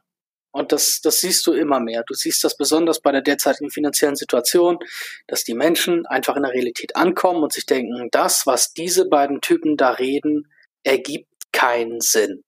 Und 0.52 0.70
das, 0.70 1.00
das 1.00 1.18
siehst 1.18 1.44
du 1.48 1.52
immer 1.52 1.80
mehr. 1.80 2.04
Du 2.06 2.14
siehst 2.14 2.44
das 2.44 2.56
besonders 2.56 3.00
bei 3.00 3.10
der 3.10 3.22
derzeitigen 3.22 3.70
finanziellen 3.70 4.14
Situation, 4.14 4.78
dass 5.26 5.42
die 5.42 5.54
Menschen 5.54 6.06
einfach 6.06 6.36
in 6.36 6.44
der 6.44 6.52
Realität 6.52 6.94
ankommen 6.94 7.42
und 7.42 7.52
sich 7.52 7.66
denken, 7.66 8.08
das, 8.12 8.46
was 8.46 8.72
diese 8.72 9.08
beiden 9.08 9.40
Typen 9.40 9.76
da 9.76 9.90
reden, 9.90 10.48
ergibt 10.84 11.28
keinen 11.50 12.00
Sinn. 12.00 12.44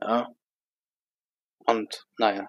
Ja. 0.00 0.32
Und 1.66 2.06
naja. 2.16 2.48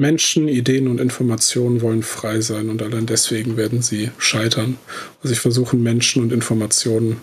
Menschen, 0.00 0.48
Ideen 0.48 0.88
und 0.88 0.98
Informationen 0.98 1.82
wollen 1.82 2.02
frei 2.02 2.40
sein 2.40 2.70
und 2.70 2.80
allein 2.80 3.04
deswegen 3.04 3.58
werden 3.58 3.82
sie 3.82 4.10
scheitern. 4.16 4.78
Also 5.22 5.34
ich 5.34 5.40
versuche 5.40 5.76
Menschen 5.76 6.22
und 6.22 6.32
Informationen 6.32 7.20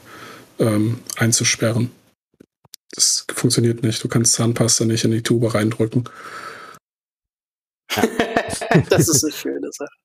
ähm, 0.60 0.99
einzusperren. 1.17 1.90
Das 2.92 3.26
funktioniert 3.33 3.81
nicht. 3.81 4.03
Du 4.03 4.08
kannst 4.08 4.33
Zahnpasta 4.33 4.85
nicht 4.85 5.03
in 5.03 5.10
die 5.10 5.24
Tube 5.24 5.56
reindrücken. 5.56 6.08
das 8.90 9.08
ist 9.08 9.24
eine 9.24 9.33
schöne 9.33 9.69
Sache. 9.72 9.97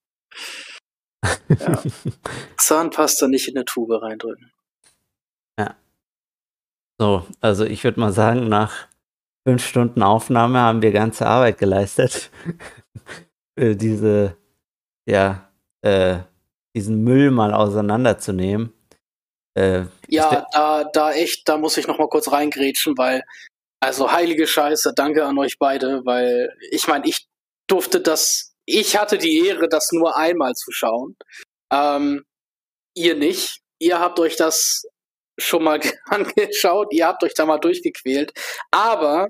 Ja. 1.61 1.83
Zahnpasta 2.57 3.29
nicht 3.29 3.49
in 3.49 3.57
eine 3.59 3.67
Tube 3.67 4.01
reindrücken. 4.01 4.51
Ja. 5.59 5.77
So, 6.99 7.27
also 7.43 7.67
ich 7.67 7.85
würde 7.85 8.01
mal 8.01 8.15
sagen, 8.15 8.49
nach 8.49 8.89
fünf 9.47 9.65
Stunden 9.67 10.03
Aufnahme 10.03 10.61
haben 10.61 10.83
wir 10.83 10.93
ganze 10.93 11.27
Arbeit 11.27 11.59
geleistet. 11.59 12.31
diese, 13.59 14.37
ja, 15.07 15.51
äh, 15.83 16.19
diesen 16.75 17.03
Müll 17.05 17.31
mal 17.31 17.53
auseinanderzunehmen. 17.53 18.73
Äh, 19.55 19.85
ja, 20.09 20.47
da, 20.53 20.85
da 20.85 21.13
echt, 21.13 21.49
da 21.49 21.59
muss 21.59 21.77
ich 21.77 21.87
noch 21.87 21.99
mal 21.99 22.09
kurz 22.09 22.33
reingrätschen, 22.33 22.97
weil, 22.97 23.23
also 23.81 24.11
heilige 24.11 24.47
Scheiße, 24.47 24.93
danke 24.95 25.27
an 25.27 25.39
euch 25.39 25.59
beide, 25.59 26.05
weil 26.05 26.57
ich 26.71 26.87
meine, 26.89 27.07
ich 27.07 27.27
durfte 27.67 28.01
das, 28.01 28.55
ich 28.65 28.97
hatte 28.97 29.19
die 29.19 29.47
Ehre, 29.47 29.69
das 29.69 29.93
nur 29.93 30.17
einmal 30.17 30.55
zu 30.55 30.71
schauen. 30.71 31.17
Ähm, 31.73 32.25
ihr 32.95 33.17
nicht. 33.17 33.61
Ihr 33.79 33.99
habt 33.99 34.19
euch 34.21 34.37
das 34.37 34.85
schon 35.43 35.65
mal 35.65 35.81
angeschaut, 36.07 36.89
ihr 36.93 37.07
habt 37.07 37.23
euch 37.25 37.35
da 37.35 37.47
mal 37.47 37.59
durchgequält. 37.59 38.33
Aber 38.71 39.29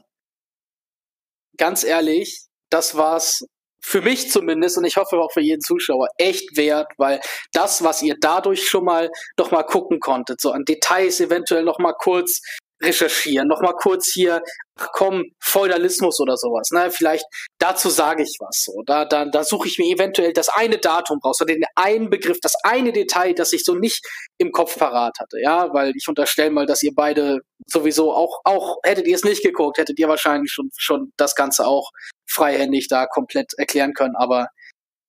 ganz 1.57 1.85
ehrlich, 1.85 2.47
das 2.71 2.97
war's 2.97 3.45
für 3.85 4.01
mich 4.01 4.31
zumindest 4.31 4.78
und 4.78 4.85
ich 4.85 4.97
hoffe 4.97 5.19
auch 5.19 5.33
für 5.33 5.41
jeden 5.41 5.61
Zuschauer 5.61 6.09
echt 6.17 6.57
wert, 6.57 6.93
weil 6.99 7.21
das, 7.53 7.83
was 7.83 8.01
ihr 8.03 8.15
dadurch 8.21 8.69
schon 8.69 8.85
mal 8.85 9.11
doch 9.37 9.51
mal 9.51 9.65
gucken 9.65 9.99
konntet, 9.99 10.41
so 10.41 10.53
an 10.53 10.65
Details 10.65 11.21
eventuell 11.21 11.65
noch 11.65 11.78
mal 11.78 11.95
kurz 11.95 12.41
recherchieren, 12.81 13.49
nochmal 13.49 13.75
kurz 13.75 14.12
hier, 14.12 14.43
komm, 14.76 15.24
Feudalismus 15.40 16.21
oder 16.21 16.37
sowas, 16.37 16.71
ne? 16.71 16.90
Vielleicht 16.90 17.24
dazu 17.58 17.90
sage 17.90 18.22
ich 18.22 18.37
was 18.40 18.62
so. 18.65 18.83
Da, 18.87 19.05
da, 19.05 19.26
da 19.26 19.44
suche 19.44 19.69
ich 19.69 19.78
mir 19.78 19.94
eventuell 19.94 20.33
das 20.33 20.49
eine 20.49 20.78
Datum 20.78 21.19
raus 21.24 21.40
oder 21.40 21.55
den 21.55 21.65
einen 21.74 22.10
Begriff, 22.10 22.38
das 22.40 22.55
eine 22.65 22.92
Detail, 22.92 23.35
das 23.35 23.53
ich 23.53 23.65
so 23.65 23.74
nicht 23.74 24.05
im 24.38 24.53
Kopf 24.53 24.78
parat 24.78 25.19
hatte, 25.21 25.40
ja, 25.40 25.72
weil 25.72 25.92
ich 25.97 26.08
unterstelle 26.08 26.51
mal, 26.51 26.67
dass 26.67 26.83
ihr 26.83 26.92
beide 26.94 27.40
sowieso 27.67 28.12
auch, 28.12 28.40
auch 28.44 28.76
hättet 28.83 29.06
ihr 29.06 29.17
es 29.17 29.24
nicht 29.24 29.42
geguckt, 29.42 29.78
hättet 29.78 29.99
ihr 29.99 30.08
wahrscheinlich 30.08 30.51
schon, 30.51 30.71
schon 30.76 31.12
das 31.17 31.35
Ganze 31.35 31.67
auch 31.67 31.90
freihändig 32.26 32.88
da 32.88 33.06
komplett 33.06 33.53
erklären 33.58 33.92
können, 33.92 34.17
aber 34.17 34.49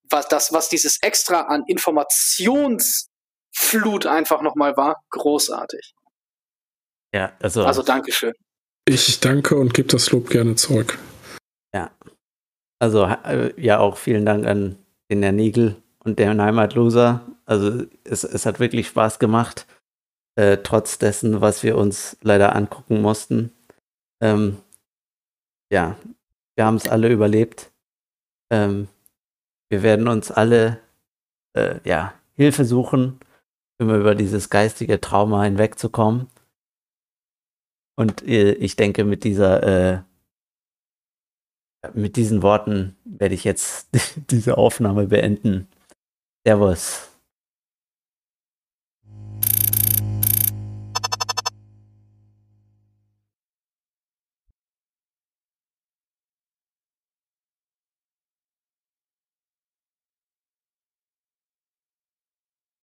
was 0.10 0.28
das, 0.28 0.54
was 0.54 0.70
dieses 0.70 0.98
extra 1.02 1.42
an 1.42 1.64
Informationsflut 1.68 4.06
einfach 4.06 4.42
nochmal 4.42 4.78
war, 4.78 4.98
großartig. 5.10 5.94
Ja, 7.14 7.34
also. 7.42 7.64
Also 7.64 7.84
Dankeschön. 7.84 8.34
Ich 8.86 9.22
danke 9.22 9.56
und 9.56 9.74
gebe 9.74 9.88
das 9.88 10.12
Lob 10.12 10.30
gerne 10.30 10.56
zurück. 10.56 11.00
Ja. 11.74 11.92
Also 12.80 13.06
äh, 13.06 13.54
ja 13.62 13.80
auch 13.80 13.96
vielen 13.96 14.26
Dank 14.26 14.46
an 14.46 14.78
den 15.10 15.24
Herrn 15.24 15.38
Nigel 15.38 15.76
und 16.04 16.20
den 16.20 16.42
Heimatloser. 16.42 17.22
Also 17.46 17.86
es, 18.04 18.26
es 18.26 18.46
hat 18.46 18.60
wirklich 18.60 18.88
Spaß 18.88 19.20
gemacht, 19.20 19.68
äh, 20.36 20.58
trotz 20.58 20.98
dessen, 20.98 21.40
was 21.40 21.64
wir 21.64 21.78
uns 21.78 22.18
leider 22.22 22.56
angucken 22.56 23.02
mussten. 23.02 23.52
Ähm, 24.22 24.58
ja, 25.72 25.96
wir 26.56 26.66
haben 26.66 26.76
es 26.76 26.90
alle 26.90 27.10
überlebt. 27.10 27.72
Ähm, 28.52 28.90
wir 29.70 29.82
werden 29.82 30.10
uns 30.10 30.30
alle 30.30 30.80
äh, 31.54 31.80
ja, 31.86 32.14
Hilfe 32.36 32.66
suchen, 32.66 33.20
um 33.80 33.96
über 33.96 34.14
dieses 34.14 34.50
geistige 34.50 35.00
Trauma 35.00 35.44
hinwegzukommen. 35.44 36.28
Und 37.96 38.24
äh, 38.24 38.54
ich 38.54 38.76
denke, 38.76 39.04
mit 39.04 39.24
dieser, 39.24 39.64
äh, 39.94 40.02
mit 41.94 42.16
diesen 42.16 42.42
Worten 42.42 42.96
werde 43.06 43.36
ich 43.36 43.44
jetzt 43.44 43.90
diese 44.32 44.58
Aufnahme 44.58 45.08
beenden. 45.08 45.68
Servus. 46.46 47.13